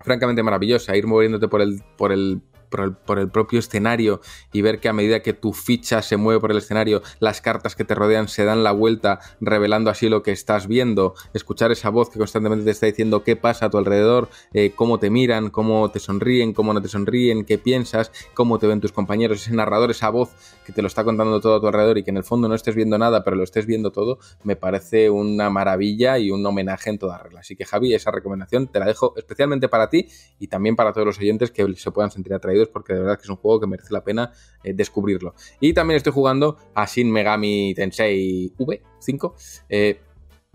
francamente 0.00 0.42
maravillosa, 0.42 0.96
ir 0.96 1.06
moviéndote 1.06 1.48
por 1.48 1.62
el, 1.62 1.82
por 1.96 2.12
el, 2.12 2.42
por 2.70 3.18
el, 3.18 3.30
propio 3.30 3.58
escenario 3.58 4.20
y 4.52 4.62
ver 4.62 4.80
que 4.80 4.88
a 4.88 4.92
medida 4.92 5.20
que 5.20 5.32
tu 5.32 5.52
ficha 5.52 6.02
se 6.02 6.16
mueve 6.16 6.40
por 6.40 6.50
el 6.50 6.58
escenario, 6.58 7.02
las 7.20 7.40
cartas 7.40 7.74
que 7.76 7.84
te 7.84 7.94
rodean 7.94 8.28
se 8.28 8.44
dan 8.44 8.62
la 8.62 8.72
vuelta, 8.72 9.20
revelando 9.40 9.90
así 9.90 10.08
lo 10.08 10.22
que 10.22 10.32
estás 10.32 10.66
viendo, 10.66 11.14
escuchar 11.32 11.72
esa 11.72 11.90
voz 11.90 12.10
que 12.10 12.18
constantemente 12.18 12.64
te 12.64 12.70
está 12.70 12.86
diciendo 12.86 13.24
qué 13.24 13.36
pasa 13.36 13.66
a 13.66 13.70
tu 13.70 13.78
alrededor, 13.78 14.28
eh, 14.52 14.72
cómo 14.74 14.98
te 14.98 15.10
miran, 15.10 15.50
cómo 15.50 15.90
te 15.90 15.98
sonríen, 15.98 16.52
cómo 16.52 16.72
no 16.72 16.82
te 16.82 16.88
sonríen, 16.88 17.44
qué 17.44 17.58
piensas, 17.58 18.12
cómo 18.34 18.58
te 18.58 18.66
ven 18.66 18.80
tus 18.80 18.92
compañeros, 18.92 19.42
ese 19.42 19.54
narrador, 19.54 19.90
esa 19.90 20.10
voz 20.10 20.30
que 20.64 20.72
te 20.72 20.82
lo 20.82 20.88
está 20.88 21.04
contando 21.04 21.40
todo 21.40 21.56
a 21.56 21.60
tu 21.60 21.66
alrededor 21.66 21.98
y 21.98 22.04
que 22.04 22.10
en 22.10 22.16
el 22.16 22.24
fondo 22.24 22.48
no 22.48 22.54
estés 22.54 22.74
viendo 22.74 22.98
nada, 22.98 23.24
pero 23.24 23.36
lo 23.36 23.44
estés 23.44 23.66
viendo 23.66 23.90
todo, 23.90 24.18
me 24.42 24.56
parece 24.56 25.10
una 25.10 25.50
maravilla 25.50 26.18
y 26.18 26.30
un 26.30 26.44
homenaje 26.44 26.90
en 26.90 26.98
toda 26.98 27.18
regla. 27.18 27.40
Así 27.40 27.56
que 27.56 27.64
Javi, 27.64 27.94
esa 27.94 28.10
recomendación 28.10 28.68
te 28.68 28.78
la 28.78 28.86
dejo 28.86 29.14
especialmente 29.16 29.68
para 29.68 29.88
ti 29.88 30.08
y 30.38 30.48
también 30.48 30.76
para 30.76 30.92
todos 30.92 31.06
los 31.06 31.18
oyentes 31.18 31.50
que 31.50 31.66
se 31.74 31.90
puedan 31.90 32.10
sentir 32.10 32.34
atraídos 32.34 32.63
porque 32.68 32.94
de 32.94 33.00
verdad 33.00 33.16
que 33.16 33.22
es 33.24 33.30
un 33.30 33.36
juego 33.36 33.60
que 33.60 33.66
merece 33.66 33.92
la 33.92 34.04
pena 34.04 34.32
eh, 34.62 34.72
descubrirlo. 34.74 35.34
Y 35.60 35.72
también 35.72 35.96
estoy 35.96 36.12
jugando 36.12 36.56
a 36.74 36.86
Shin 36.86 37.10
Megami 37.10 37.74
Tensei 37.74 38.52
V5. 38.58 39.32
Eh, 39.68 40.00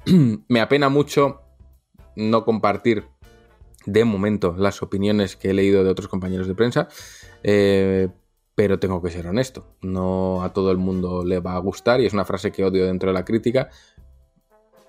me 0.47 0.61
apena 0.61 0.89
mucho 0.89 1.41
no 2.15 2.43
compartir 2.45 3.05
de 3.85 4.05
momento 4.05 4.55
las 4.57 4.81
opiniones 4.81 5.35
que 5.35 5.51
he 5.51 5.53
leído 5.53 5.83
de 5.83 5.89
otros 5.89 6.07
compañeros 6.07 6.47
de 6.47 6.55
prensa. 6.55 6.87
eh, 7.43 8.09
pero 8.59 8.77
tengo 8.77 9.01
que 9.01 9.09
ser 9.09 9.25
honesto, 9.25 9.77
no 9.81 10.43
a 10.43 10.51
todo 10.51 10.71
el 10.71 10.77
mundo 10.77 11.23
le 11.23 11.39
va 11.39 11.55
a 11.55 11.59
gustar 11.59 12.01
y 12.01 12.05
es 12.05 12.11
una 12.11 12.25
frase 12.25 12.51
que 12.51 12.65
odio 12.65 12.85
dentro 12.85 13.07
de 13.09 13.13
la 13.13 13.23
crítica. 13.23 13.69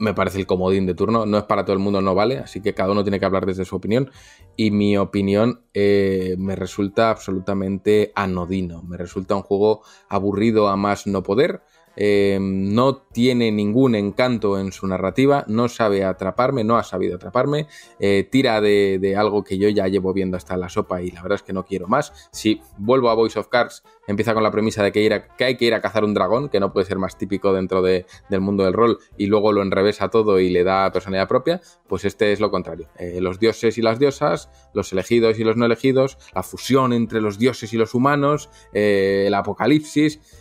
Me 0.01 0.15
parece 0.15 0.39
el 0.39 0.47
comodín 0.47 0.87
de 0.87 0.95
turno, 0.95 1.27
no 1.27 1.39
es 1.39 1.45
para 1.45 1.65
todo 1.65 1.75
el 1.75 1.79
mundo, 1.79 2.01
no 2.01 2.15
vale, 2.15 2.39
así 2.39 2.61
que 2.61 2.75
cada 2.75 2.91
uno 2.91 3.05
tiene 3.05 3.21
que 3.21 3.27
hablar 3.27 3.47
desde 3.47 3.65
su 3.65 3.77
opinión. 3.77 4.11
Y 4.57 4.71
mi 4.71 4.97
opinión 4.97 5.61
eh, 5.75 6.35
me 6.39 6.57
resulta 6.57 7.11
absolutamente 7.11 8.11
anodino, 8.17 8.83
me 8.83 8.97
resulta 8.97 9.37
un 9.37 9.43
juego 9.43 9.83
aburrido 10.09 10.69
a 10.69 10.77
más 10.77 11.07
no 11.07 11.23
poder, 11.23 11.63
eh, 12.03 12.39
no 12.41 12.97
tiene 12.97 13.53
ningún 13.53 13.95
encanto 13.95 14.59
en 14.59 14.73
su 14.73 14.87
narrativa, 14.87 15.45
no 15.49 15.69
sabe 15.69 16.03
atraparme, 16.03 16.65
no 16.65 16.79
ha 16.79 16.83
sabido 16.83 17.17
atraparme, 17.17 17.67
eh, 17.99 18.27
tira 18.31 18.63
de, 18.63 19.15
algo 19.19 19.45
que 19.45 19.59
yo 19.59 19.69
ya 19.69 19.87
llevo 19.87 20.15
viendo 20.15 20.39
hasta 20.39 20.57
la 20.57 20.71
sopa 20.71 21.03
y 21.03 21.11
la 21.11 21.21
verdad 21.21 21.37
es 21.37 21.43
que 21.43 21.53
no 21.53 21.67
quiero 21.67 21.89
más. 21.89 22.31
Si 22.33 22.63
vuelvo 22.79 23.11
a 23.11 23.15
Voice 23.15 23.39
of 23.39 23.49
Cards, 23.49 23.83
empieza 24.07 24.33
con 24.33 24.43
la 24.43 24.51
premisa 24.51 24.83
de 24.83 24.93
que, 24.93 25.23
hay 25.45 25.57
que 25.59 25.65
ir 25.67 25.75
a 25.75 25.83
cazar 25.83 26.05
un 26.05 26.15
dragón, 26.15 26.49
que 26.49 26.59
no 26.59 26.73
puede 26.73 26.87
ser 26.87 26.99
más 26.99 27.19
típico 27.19 27.53
dentro 27.53 27.83
de- 27.83 28.07
del 28.31 28.41
mundo 28.41 28.65
del 28.65 28.73
rol, 28.73 28.99
y 29.19 29.27
luego 29.27 29.53
lo 29.53 29.61
enrevesa 29.61 30.09
todo 30.09 30.41
y 30.41 30.49
le 30.49 30.65
da 30.65 30.91
personalidad 30.93 31.29
propia, 31.29 31.61
pues 31.87 32.07
este 32.07 32.33
es 32.33 32.41
lo 32.41 32.51
contrario. 32.51 32.89
Eh, 32.97 33.21
los 33.21 33.39
dioses 33.39 33.77
y 33.77 33.83
las 33.83 33.99
diosas, 33.99 34.49
los 34.73 34.91
elegidos 34.95 35.39
y 35.39 35.45
los 35.45 35.59
no 35.59 35.67
elegidos, 35.67 36.17
la 36.35 36.43
fusión 36.43 36.95
entre 36.95 37.21
los 37.21 37.39
dioses 37.39 37.75
y 37.75 37.77
los 37.77 37.95
humanos, 37.95 38.49
el 38.73 39.35
apocalipsis. 39.35 40.40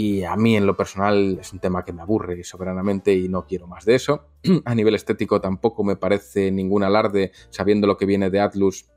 Y 0.00 0.22
a 0.22 0.36
mí 0.36 0.56
en 0.56 0.64
lo 0.64 0.76
personal 0.76 1.38
es 1.40 1.52
un 1.52 1.58
tema 1.58 1.84
que 1.84 1.92
me 1.92 2.02
aburre 2.02 2.44
soberanamente 2.44 3.12
y 3.14 3.28
no 3.28 3.46
quiero 3.46 3.66
más 3.66 3.84
de 3.84 3.96
eso. 3.96 4.28
A 4.64 4.72
nivel 4.76 4.94
estético 4.94 5.40
tampoco 5.40 5.82
me 5.82 5.96
parece 5.96 6.52
ningún 6.52 6.84
alarde, 6.84 7.32
sabiendo 7.50 7.88
lo 7.88 7.96
que 7.96 8.06
viene 8.06 8.30
de 8.30 8.38
Atlus. 8.38 8.88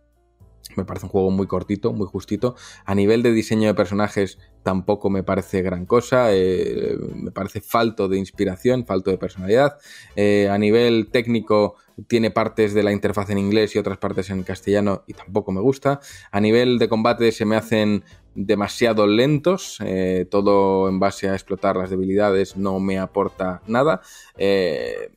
Me 0.76 0.86
parece 0.86 1.06
un 1.06 1.12
juego 1.12 1.32
muy 1.32 1.48
cortito, 1.48 1.94
muy 1.94 2.08
justito. 2.08 2.56
A 2.86 2.96
nivel 2.96 3.24
de 3.24 3.32
diseño 3.32 3.68
de 3.68 3.74
personajes 3.74 4.40
tampoco 4.64 5.10
me 5.10 5.24
parece 5.24 5.62
gran 5.62 5.86
cosa. 5.86 6.28
eh, 6.32 6.98
me 7.16 7.32
parece 7.32 7.62
falto 7.62 8.08
de 8.08 8.18
inspiración, 8.18 8.86
falto 8.86 9.12
de 9.12 9.18
personalidad. 9.18 9.78
Eh, 10.16 10.50
a 10.50 10.58
nivel 10.58 11.10
técnico 11.12 11.76
tiene 12.08 12.32
partes 12.32 12.74
de 12.74 12.84
la 12.84 12.92
interfaz 12.92 13.30
en 13.30 13.38
inglés 13.38 13.76
y 13.76 13.80
otras 13.80 13.98
partes 13.98 14.30
en 14.30 14.44
castellano 14.44 15.04
y 15.08 15.14
tampoco 15.14 15.52
me 15.52 15.62
gusta. 15.62 16.00
A 16.32 16.40
nivel 16.40 16.80
de 16.80 16.90
combate 16.90 17.32
se 17.32 17.46
me 17.46 17.56
hacen 17.56 18.04
demasiado 18.36 19.08
lentos, 19.08 19.78
eh, 19.84 20.26
todo 20.30 20.88
en 20.88 21.00
base 21.00 21.30
a 21.30 21.34
explotar 21.34 21.76
las 21.76 21.90
debilidades 21.90 22.56
no 22.56 22.80
me 22.80 22.98
aporta 22.98 23.62
nada. 23.68 24.02
Eh, 24.38 25.12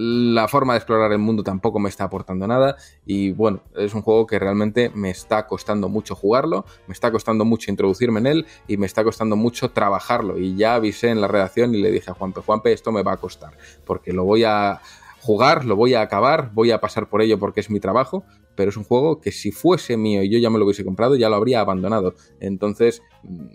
la 0.00 0.46
forma 0.46 0.74
de 0.74 0.78
explorar 0.78 1.10
el 1.10 1.18
mundo 1.18 1.42
tampoco 1.42 1.80
me 1.80 1.88
está 1.88 2.04
aportando 2.04 2.46
nada 2.46 2.76
y 3.04 3.32
bueno, 3.32 3.62
es 3.74 3.94
un 3.94 4.02
juego 4.02 4.26
que 4.26 4.38
realmente 4.38 4.92
me 4.94 5.10
está 5.10 5.48
costando 5.48 5.88
mucho 5.88 6.14
jugarlo, 6.14 6.64
me 6.86 6.92
está 6.92 7.10
costando 7.10 7.44
mucho 7.44 7.72
introducirme 7.72 8.20
en 8.20 8.26
él 8.28 8.46
y 8.68 8.76
me 8.76 8.86
está 8.86 9.02
costando 9.02 9.34
mucho 9.34 9.72
trabajarlo 9.72 10.38
y 10.38 10.54
ya 10.54 10.76
avisé 10.76 11.08
en 11.08 11.20
la 11.20 11.26
redacción 11.26 11.74
y 11.74 11.82
le 11.82 11.90
dije 11.90 12.12
a 12.12 12.14
Juanpe, 12.14 12.42
Juanpe, 12.42 12.72
esto 12.72 12.92
me 12.92 13.02
va 13.02 13.14
a 13.14 13.16
costar 13.16 13.58
porque 13.84 14.12
lo 14.12 14.24
voy 14.24 14.44
a 14.44 14.80
jugar, 15.20 15.64
lo 15.64 15.74
voy 15.74 15.94
a 15.94 16.02
acabar, 16.02 16.52
voy 16.54 16.70
a 16.70 16.80
pasar 16.80 17.08
por 17.08 17.20
ello 17.20 17.38
porque 17.40 17.58
es 17.58 17.68
mi 17.68 17.80
trabajo, 17.80 18.24
pero 18.54 18.70
es 18.70 18.76
un 18.76 18.84
juego 18.84 19.20
que 19.20 19.32
si 19.32 19.50
fuese 19.50 19.96
mío 19.96 20.22
y 20.22 20.30
yo 20.30 20.38
ya 20.38 20.48
me 20.48 20.58
lo 20.58 20.64
hubiese 20.64 20.84
comprado, 20.84 21.16
ya 21.16 21.28
lo 21.28 21.34
habría 21.34 21.60
abandonado. 21.60 22.14
Entonces, 22.40 23.02
mm, 23.24 23.46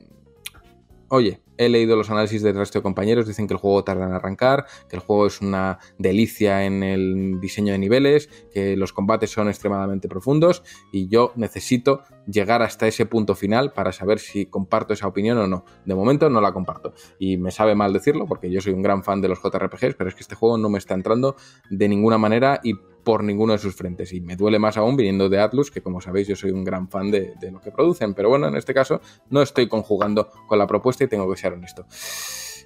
oye, 1.08 1.43
he 1.58 1.70
leído 1.70 1.96
los 1.96 2.10
análisis 2.10 2.42
del 2.42 2.56
resto 2.56 2.80
de 2.80 2.84
compañeros, 2.84 3.28
dicen 3.28 3.48
que 3.48 3.54
el 3.54 3.60
juego 3.60 3.84
tarda 3.84 4.06
en 4.06 4.14
arrancar, 4.14 4.66
que 4.90 4.96
el 4.96 5.02
juego 5.02 5.28
es 5.28 5.42
una 5.42 5.80
delicia 5.98 6.66
en 6.66 6.84
el 6.84 7.40
diseño 7.40 7.74
de 7.74 7.80
niveles, 7.80 8.30
que 8.54 8.76
los 8.76 8.94
combates 8.94 9.32
son 9.32 9.48
extremadamente 9.48 10.08
profundos 10.08 10.64
y 10.92 11.08
yo 11.08 11.32
necesito 11.36 12.04
llegar 12.28 12.62
hasta 12.62 12.88
ese 12.88 13.06
punto 13.06 13.36
final 13.36 13.74
para 13.74 13.92
saber 13.92 14.20
si 14.20 14.46
comparto 14.46 14.94
esa 14.94 15.08
opinión 15.08 15.38
o 15.38 15.48
no. 15.48 15.66
De 15.86 15.96
momento 15.96 16.30
no 16.30 16.42
la 16.42 16.54
comparto 16.54 16.94
y 17.20 17.38
me 17.38 17.52
sabe 17.52 17.76
mal 17.76 17.94
decirlo 17.94 18.26
porque 18.28 18.50
yo 18.50 18.62
soy 18.62 18.74
un 18.74 18.82
gran 18.82 19.04
fan 19.04 19.22
de 19.22 19.28
los 19.28 19.42
JRPGs, 19.42 19.96
pero 19.96 20.10
es 20.10 20.16
que 20.16 20.22
este 20.22 20.36
juego 20.36 20.58
no 20.58 20.70
me 20.70 20.78
está 20.78 20.94
entrando 20.94 21.36
de 21.70 21.88
ninguna 21.90 22.18
manera 22.18 22.60
y 22.64 22.74
por 23.04 23.24
ninguno 23.24 23.54
de 23.54 23.60
sus 23.60 23.76
frentes. 23.76 24.14
Y 24.14 24.22
me 24.22 24.36
duele 24.36 24.60
más 24.60 24.78
aún 24.78 24.96
viniendo 24.96 25.30
de 25.30 25.40
Atlus, 25.40 25.72
que 25.72 25.82
como 25.82 26.02
sabéis 26.02 26.28
yo 26.28 26.36
soy 26.36 26.52
un 26.52 26.64
gran 26.64 26.90
fan 26.90 27.12
de, 27.12 27.34
de 27.40 27.52
lo 27.52 27.60
que 27.60 27.72
producen. 27.72 28.14
Pero 28.14 28.30
bueno, 28.30 28.48
en 28.48 28.56
este 28.56 28.74
caso 28.74 29.02
no 29.30 29.42
estoy 29.42 29.68
conjugando 29.68 30.30
con 30.48 30.58
la 30.58 30.68
propuesta 30.68 31.04
y 31.04 31.08
tengo 31.08 31.30
que 31.30 31.38
ser 31.38 31.54
honesto. 31.54 31.86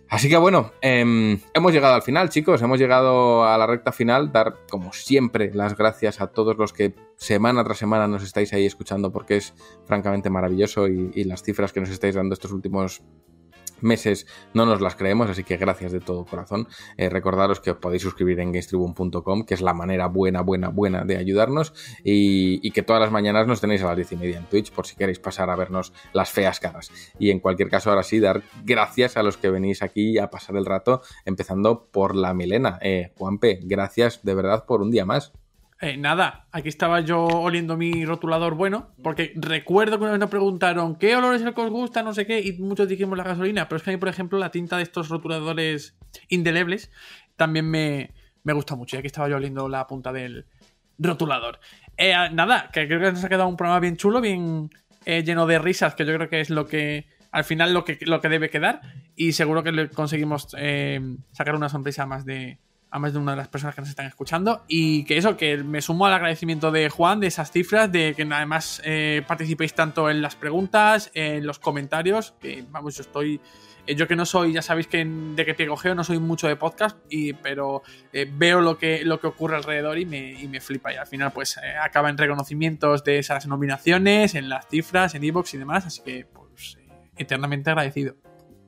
Así 0.10 0.30
que 0.30 0.38
bueno, 0.38 0.72
eh, 0.82 1.38
hemos 1.54 1.74
llegado 1.74 1.96
al 1.96 2.02
final, 2.02 2.30
chicos. 2.30 2.62
Hemos 2.62 2.80
llegado 2.80 3.44
a 3.44 3.58
la 3.58 3.68
recta 3.68 3.92
final. 3.92 4.32
Dar, 4.32 4.56
como 4.70 4.94
siempre, 4.94 5.52
las 5.54 5.76
gracias 5.76 6.22
a 6.22 6.28
todos 6.28 6.58
los 6.58 6.72
que 6.72 6.96
semana 7.18 7.64
tras 7.64 7.78
semana 7.78 8.08
nos 8.08 8.24
estáis 8.24 8.54
ahí 8.54 8.66
escuchando, 8.66 9.12
porque 9.12 9.38
es 9.38 9.54
francamente 9.86 10.30
maravilloso 10.30 10.88
y 10.88 11.24
las 11.26 11.44
cifras 11.44 11.74
que 11.74 11.82
nos 11.82 11.90
estáis 11.90 12.16
dando 12.16 12.34
estos 12.34 12.52
últimos 12.52 13.02
meses 13.82 14.28
no 14.54 14.66
nos 14.66 14.82
las 14.82 14.96
creemos, 14.96 15.30
así 15.30 15.44
que 15.44 15.58
gracias 15.58 15.92
de 15.92 16.00
todo 16.00 16.26
corazón. 16.26 16.68
Eh, 16.98 17.10
recordaros 17.10 17.60
que 17.60 17.72
os 17.72 17.78
podéis 17.78 18.02
suscribir 18.02 18.40
en 18.40 18.52
gamestribune.com, 18.52 19.44
que 19.44 19.54
es 19.54 19.62
la 19.62 19.74
manera 19.74 20.08
buena, 20.08 20.42
buena, 20.42 20.70
buena 20.70 21.04
de 21.04 21.18
ayudarnos 21.18 21.74
y, 22.04 22.72
que 22.72 22.84
todas 22.84 23.02
las 23.02 23.12
mañanas 23.12 23.48
nos 23.48 23.60
tenéis 23.60 23.82
a 23.82 23.88
las 23.88 23.96
diez 23.96 24.12
y 24.12 24.18
media 24.18 24.38
en 24.38 24.46
Twitch 24.46 24.72
por 24.72 24.86
si 24.86 24.96
queréis 24.96 25.20
pasar 25.20 25.50
a 25.50 25.56
vernos 25.56 25.94
las 26.14 26.30
feas 26.30 26.60
caras. 26.60 26.92
Y 27.18 27.32
en 27.32 27.40
cualquier 27.40 27.70
caso, 27.70 27.90
ahora 27.90 28.04
sí, 28.04 28.20
dar 28.20 28.44
gracias 28.66 29.18
a 29.18 29.24
los 29.24 29.38
que 29.38 29.50
venís 29.50 29.82
aquí 29.82 30.20
a 30.20 30.30
pasar 30.30 30.56
el 30.58 30.66
rato, 30.66 31.02
empezando 31.26 31.88
por 31.92 32.16
la 32.16 32.34
Milena. 32.34 32.78
Eh, 32.82 33.12
Juanpe, 33.18 33.60
gracias 33.64 34.24
de 34.24 34.36
verdad 34.36 34.66
por 34.66 34.82
un 34.82 34.92
día 34.92 35.06
más. 35.06 35.34
Eh, 35.80 35.96
nada, 35.96 36.48
aquí 36.52 36.70
estaba 36.70 37.02
yo 37.02 37.26
oliendo 37.26 37.78
mi 37.78 38.04
rotulador 38.04 38.56
bueno, 38.56 38.96
porque 39.04 39.34
recuerdo 39.36 39.98
que 39.98 40.04
una 40.04 40.12
vez 40.14 40.20
nos 40.20 40.30
preguntaron 40.30 40.96
qué 40.96 41.16
olor 41.16 41.36
es 41.36 41.44
el 41.44 41.54
que 41.54 41.62
os 41.62 41.70
gusta, 41.70 42.02
no 42.02 42.16
sé 42.16 42.26
qué, 42.26 42.40
y 42.40 42.54
muchos 42.54 42.88
dijimos 42.88 43.16
la 43.16 43.24
gasolina, 43.24 43.70
pero 43.70 43.78
es 43.78 43.84
que 43.84 43.92
a 43.92 43.94
mí, 43.94 43.98
por 43.98 44.10
ejemplo, 44.10 44.40
la 44.40 44.50
tinta 44.50 44.78
de 44.78 44.84
estos 44.84 45.10
rotuladores 45.10 45.96
indelebles 46.30 46.92
también 47.36 47.70
me, 47.70 48.16
me 48.44 48.54
gusta 48.54 48.76
mucho, 48.76 48.96
y 48.96 49.00
aquí 49.00 49.08
estaba 49.08 49.30
yo 49.30 49.36
oliendo 49.36 49.70
la 49.70 49.86
punta 49.86 50.12
del 50.12 50.48
rotulador. 50.98 51.60
Eh, 51.96 52.14
nada, 52.32 52.72
que 52.74 52.88
creo 52.88 53.00
que 53.00 53.12
nos 53.12 53.24
ha 53.24 53.30
quedado 53.30 53.48
un 53.48 53.58
programa 53.58 53.80
bien 53.80 53.98
chulo, 53.98 54.20
bien 54.20 54.72
eh, 55.06 55.24
lleno 55.24 55.46
de 55.46 55.60
risas, 55.60 55.94
que 55.94 56.06
yo 56.06 56.16
creo 56.16 56.28
que 56.28 56.42
es 56.42 56.50
lo 56.50 56.66
que 56.66 57.06
al 57.32 57.44
final 57.44 57.72
lo 57.72 57.86
que, 57.86 58.00
lo 58.02 58.20
que 58.20 58.30
debe 58.30 58.50
quedar, 58.50 58.82
y 59.16 59.34
seguro 59.34 59.62
que 59.62 59.72
le 59.72 59.90
conseguimos 59.90 60.56
eh, 60.58 61.00
sacar 61.34 61.54
una 61.54 61.70
sonrisa 61.70 62.08
más 62.08 62.26
de, 62.26 62.58
a 62.90 63.00
más 63.00 63.14
de 63.14 63.20
una 63.20 63.32
de 63.32 63.38
las 63.38 63.48
personas 63.48 63.76
que 63.76 63.82
nos 63.82 63.90
están 63.90 64.06
escuchando. 64.06 64.64
Y 64.68 65.04
que 65.06 65.18
eso, 65.18 65.36
que 65.36 65.58
me 65.58 65.82
sumo 65.82 66.06
al 66.06 66.14
agradecimiento 66.14 66.72
de 66.72 66.90
Juan, 66.90 67.20
de 67.20 67.28
esas 67.28 67.52
cifras, 67.52 67.92
de 67.92 68.14
que 68.16 68.24
además 68.24 68.82
eh, 68.86 69.24
participéis 69.28 69.74
tanto 69.74 70.10
en 70.10 70.22
las 70.22 70.36
preguntas, 70.36 71.12
en 71.14 71.46
los 71.46 71.60
comentarios, 71.60 72.34
que 72.40 72.66
vamos, 72.70 72.96
yo 72.96 73.02
estoy... 73.02 73.42
eh, 73.86 73.96
Yo 73.96 74.08
que 74.08 74.16
no 74.16 74.26
soy, 74.26 74.54
ya 74.54 74.62
sabéis 74.62 74.88
que 74.88 75.04
de 75.06 75.46
que 75.46 75.54
te 75.54 75.66
cogeo 75.66 75.96
no 75.96 76.04
soy 76.04 76.20
mucho 76.20 76.48
de 76.48 76.56
podcast, 76.56 76.98
y, 77.10 77.34
pero 77.34 77.84
eh, 78.12 78.30
veo 78.30 78.60
lo 78.62 78.78
que, 78.78 79.04
lo 79.06 79.20
que 79.20 79.28
ocurre 79.28 79.56
alrededor 79.56 79.98
y 79.98 80.06
me, 80.06 80.42
y 80.42 80.48
me 80.48 80.60
flipa. 80.60 80.92
Y 80.92 80.98
al 80.98 81.08
final, 81.08 81.32
pues 81.32 81.58
eh, 81.58 81.76
acaba 81.82 82.10
en 82.10 82.18
reconocimientos 82.18 83.04
de 83.04 83.20
esas 83.20 83.48
nominaciones, 83.48 84.36
en 84.36 84.50
las 84.50 84.68
cifras, 84.68 85.16
en 85.16 85.24
Evox 85.24 85.54
y 85.54 85.58
demás. 85.58 85.86
Así 85.86 86.02
que, 86.04 86.26
pues, 86.26 86.78
eh, 86.80 86.88
eternamente 87.16 87.70
agradecido. 87.70 88.16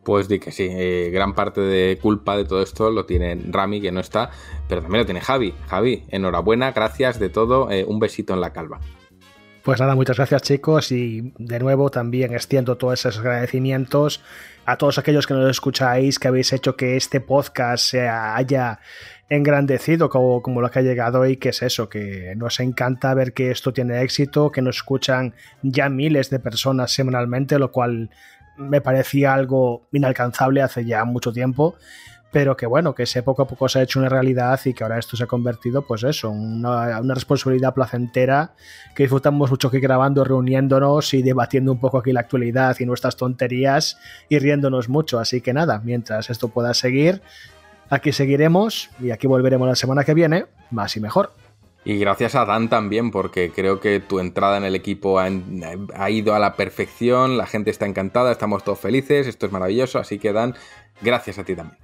Pues 0.09 0.27
di 0.27 0.39
que 0.39 0.51
sí, 0.51 0.67
eh, 0.67 1.11
gran 1.13 1.35
parte 1.35 1.61
de 1.61 1.99
culpa 2.01 2.35
de 2.35 2.43
todo 2.43 2.63
esto 2.63 2.89
lo 2.89 3.05
tiene 3.05 3.39
Rami, 3.47 3.79
que 3.79 3.91
no 3.91 3.99
está, 3.99 4.31
pero 4.67 4.81
también 4.81 5.01
lo 5.01 5.05
tiene 5.05 5.21
Javi. 5.21 5.53
Javi, 5.67 6.03
enhorabuena, 6.09 6.71
gracias 6.71 7.19
de 7.19 7.29
todo, 7.29 7.69
eh, 7.69 7.85
un 7.87 7.99
besito 7.99 8.33
en 8.33 8.41
la 8.41 8.51
calva. 8.51 8.79
Pues 9.61 9.79
nada, 9.79 9.93
muchas 9.93 10.17
gracias 10.17 10.41
chicos 10.41 10.91
y 10.91 11.31
de 11.37 11.59
nuevo 11.59 11.91
también 11.91 12.33
extiendo 12.33 12.75
todos 12.75 13.05
esos 13.05 13.19
agradecimientos 13.19 14.23
a 14.65 14.77
todos 14.77 14.97
aquellos 14.97 15.27
que 15.27 15.35
nos 15.35 15.47
escucháis, 15.47 16.17
que 16.17 16.27
habéis 16.27 16.53
hecho 16.53 16.75
que 16.75 16.97
este 16.97 17.21
podcast 17.21 17.91
se 17.91 18.09
haya 18.09 18.79
engrandecido 19.29 20.09
como, 20.09 20.41
como 20.41 20.59
lo 20.59 20.71
que 20.71 20.79
ha 20.79 20.81
llegado 20.81 21.27
y 21.27 21.37
que 21.37 21.49
es 21.49 21.61
eso, 21.61 21.87
que 21.87 22.33
nos 22.35 22.59
encanta 22.59 23.13
ver 23.13 23.33
que 23.33 23.51
esto 23.51 23.73
tiene 23.73 24.01
éxito, 24.01 24.51
que 24.51 24.63
nos 24.63 24.77
escuchan 24.77 25.35
ya 25.61 25.87
miles 25.87 26.31
de 26.31 26.39
personas 26.39 26.91
semanalmente, 26.91 27.59
lo 27.59 27.71
cual 27.71 28.09
me 28.59 28.81
parecía 28.81 29.33
algo 29.33 29.87
inalcanzable 29.91 30.61
hace 30.61 30.85
ya 30.85 31.03
mucho 31.05 31.31
tiempo 31.33 31.75
pero 32.31 32.55
que 32.55 32.67
bueno, 32.67 32.93
que 32.93 33.03
ese 33.03 33.23
poco 33.23 33.41
a 33.41 33.47
poco 33.47 33.67
se 33.67 33.79
ha 33.79 33.81
hecho 33.81 33.99
una 33.99 34.09
realidad 34.09 34.59
y 34.65 34.73
que 34.73 34.83
ahora 34.83 34.99
esto 34.99 35.17
se 35.17 35.23
ha 35.23 35.27
convertido, 35.27 35.81
pues 35.81 36.03
eso, 36.03 36.29
una, 36.29 36.99
una 36.99 37.15
responsabilidad 37.15 37.73
placentera 37.73 38.53
que 38.95 39.03
disfrutamos 39.03 39.49
mucho 39.49 39.69
aquí 39.69 39.79
grabando, 39.79 40.23
reuniéndonos 40.23 41.13
y 41.13 41.23
debatiendo 41.23 41.71
un 41.71 41.79
poco 41.79 41.97
aquí 41.97 42.11
la 42.11 42.19
actualidad 42.19 42.75
y 42.79 42.85
nuestras 42.85 43.15
tonterías 43.15 43.97
y 44.29 44.37
riéndonos 44.37 44.89
mucho. 44.89 45.19
Así 45.19 45.41
que 45.41 45.53
nada, 45.53 45.81
mientras 45.83 46.29
esto 46.29 46.49
pueda 46.49 46.73
seguir, 46.73 47.21
aquí 47.89 48.11
seguiremos 48.11 48.91
y 48.99 49.09
aquí 49.09 49.25
volveremos 49.25 49.67
la 49.67 49.75
semana 49.75 50.03
que 50.03 50.13
viene, 50.13 50.45
más 50.69 50.95
y 50.97 50.99
mejor. 50.99 51.31
Y 51.85 51.97
gracias 51.97 52.35
a 52.35 52.45
Dan 52.45 52.69
también, 52.69 53.09
porque 53.09 53.51
creo 53.51 53.79
que 53.79 53.99
tu 53.99 54.19
entrada 54.19 54.57
en 54.57 54.65
el 54.65 54.75
equipo 54.75 55.19
ha, 55.19 56.09
ido 56.09 56.35
a 56.35 56.39
la 56.39 56.55
perfección, 56.55 57.37
la 57.37 57.47
gente 57.47 57.71
está 57.71 57.85
encantada, 57.85 58.31
estamos 58.31 58.63
todos 58.63 58.79
felices, 58.79 59.27
esto 59.27 59.45
es 59.45 59.51
maravilloso, 59.51 59.97
así 59.97 60.19
que 60.19 60.33
Dan, 60.33 60.55
gracias 61.01 61.39
a 61.39 61.45
ti 61.45 61.55
también. 61.55 61.79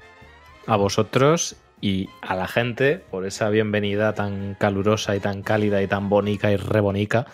a 0.68 0.76
vosotros 0.76 1.56
y 1.82 2.10
a 2.22 2.36
la 2.36 2.48
gente 2.48 2.98
por 2.98 3.26
esa 3.26 3.50
bienvenida 3.50 4.14
tan 4.14 4.56
calurosa 4.56 5.16
y 5.16 5.20
tan 5.20 5.44
cálida 5.44 5.82
y 5.82 5.88
tan 5.88 6.10
bonica 6.10 6.52
y 6.52 6.58
rebonica. 6.58 7.26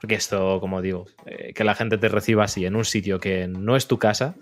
Porque 0.00 0.16
esto, 0.16 0.60
como 0.60 0.82
digo, 0.82 1.06
eh, 1.24 1.52
que 1.54 1.64
la 1.64 1.74
gente 1.74 1.96
te 1.96 2.08
reciba 2.08 2.44
así 2.44 2.66
en 2.66 2.76
un 2.76 2.84
sitio 2.84 3.18
que 3.20 3.46
no 3.48 3.76
es 3.76 3.86
tu 3.86 3.98
casa, 3.98 4.34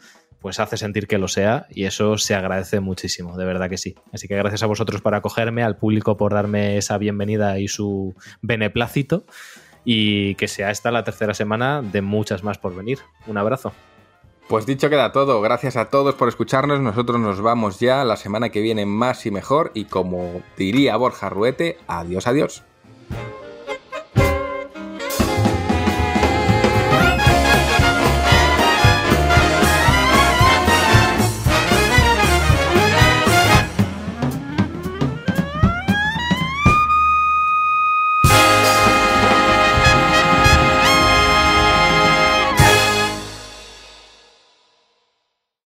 pues 0.43 0.61
hace 0.61 0.77
sentir 0.77 1.07
que 1.07 1.17
lo 1.17 1.29
sea 1.29 1.67
y 1.71 1.85
eso 1.85 2.19
se 2.19 2.35
agradece 2.35 2.81
muchísimo, 2.81 3.39
de 3.39 3.45
verdad 3.45 3.71
que 3.71 3.79
sí. 3.79 3.95
Así 4.13 4.29
que 4.29 4.37
gracias 4.37 4.63
a 4.63 4.67
vosotros 4.67 5.01
por 5.01 5.15
acogerme, 5.15 5.63
al 5.63 5.77
público 5.77 6.17
por 6.17 6.35
darme 6.35 6.77
esa 6.77 6.99
bienvenida 6.99 7.59
y 7.61 7.69
su 7.69 8.15
beneplácito 8.43 9.25
y 9.85 10.35
que 10.35 10.49
sea 10.49 10.71
esta 10.71 10.91
la 10.91 11.05
tercera 11.05 11.33
semana 11.33 11.81
de 11.81 12.03
muchas 12.03 12.43
más 12.43 12.59
por 12.59 12.75
venir. 12.75 12.99
Un 13.27 13.39
abrazo. 13.39 13.73
Pues 14.49 14.67
dicho 14.67 14.91
queda 14.91 15.13
todo, 15.13 15.41
gracias 15.41 15.77
a 15.77 15.89
todos 15.89 16.17
por 16.17 16.29
escucharnos, 16.29 16.81
nosotros 16.81 17.21
nos 17.21 17.41
vamos 17.41 17.79
ya 17.79 18.05
la 18.05 18.17
semana 18.17 18.51
que 18.51 18.61
viene 18.61 18.85
más 18.85 19.25
y 19.25 19.31
mejor 19.31 19.71
y 19.73 19.85
como 19.85 20.43
diría 20.59 20.97
Borja 20.97 21.31
Ruete, 21.31 21.79
adiós, 21.87 22.27
adiós. 22.27 22.65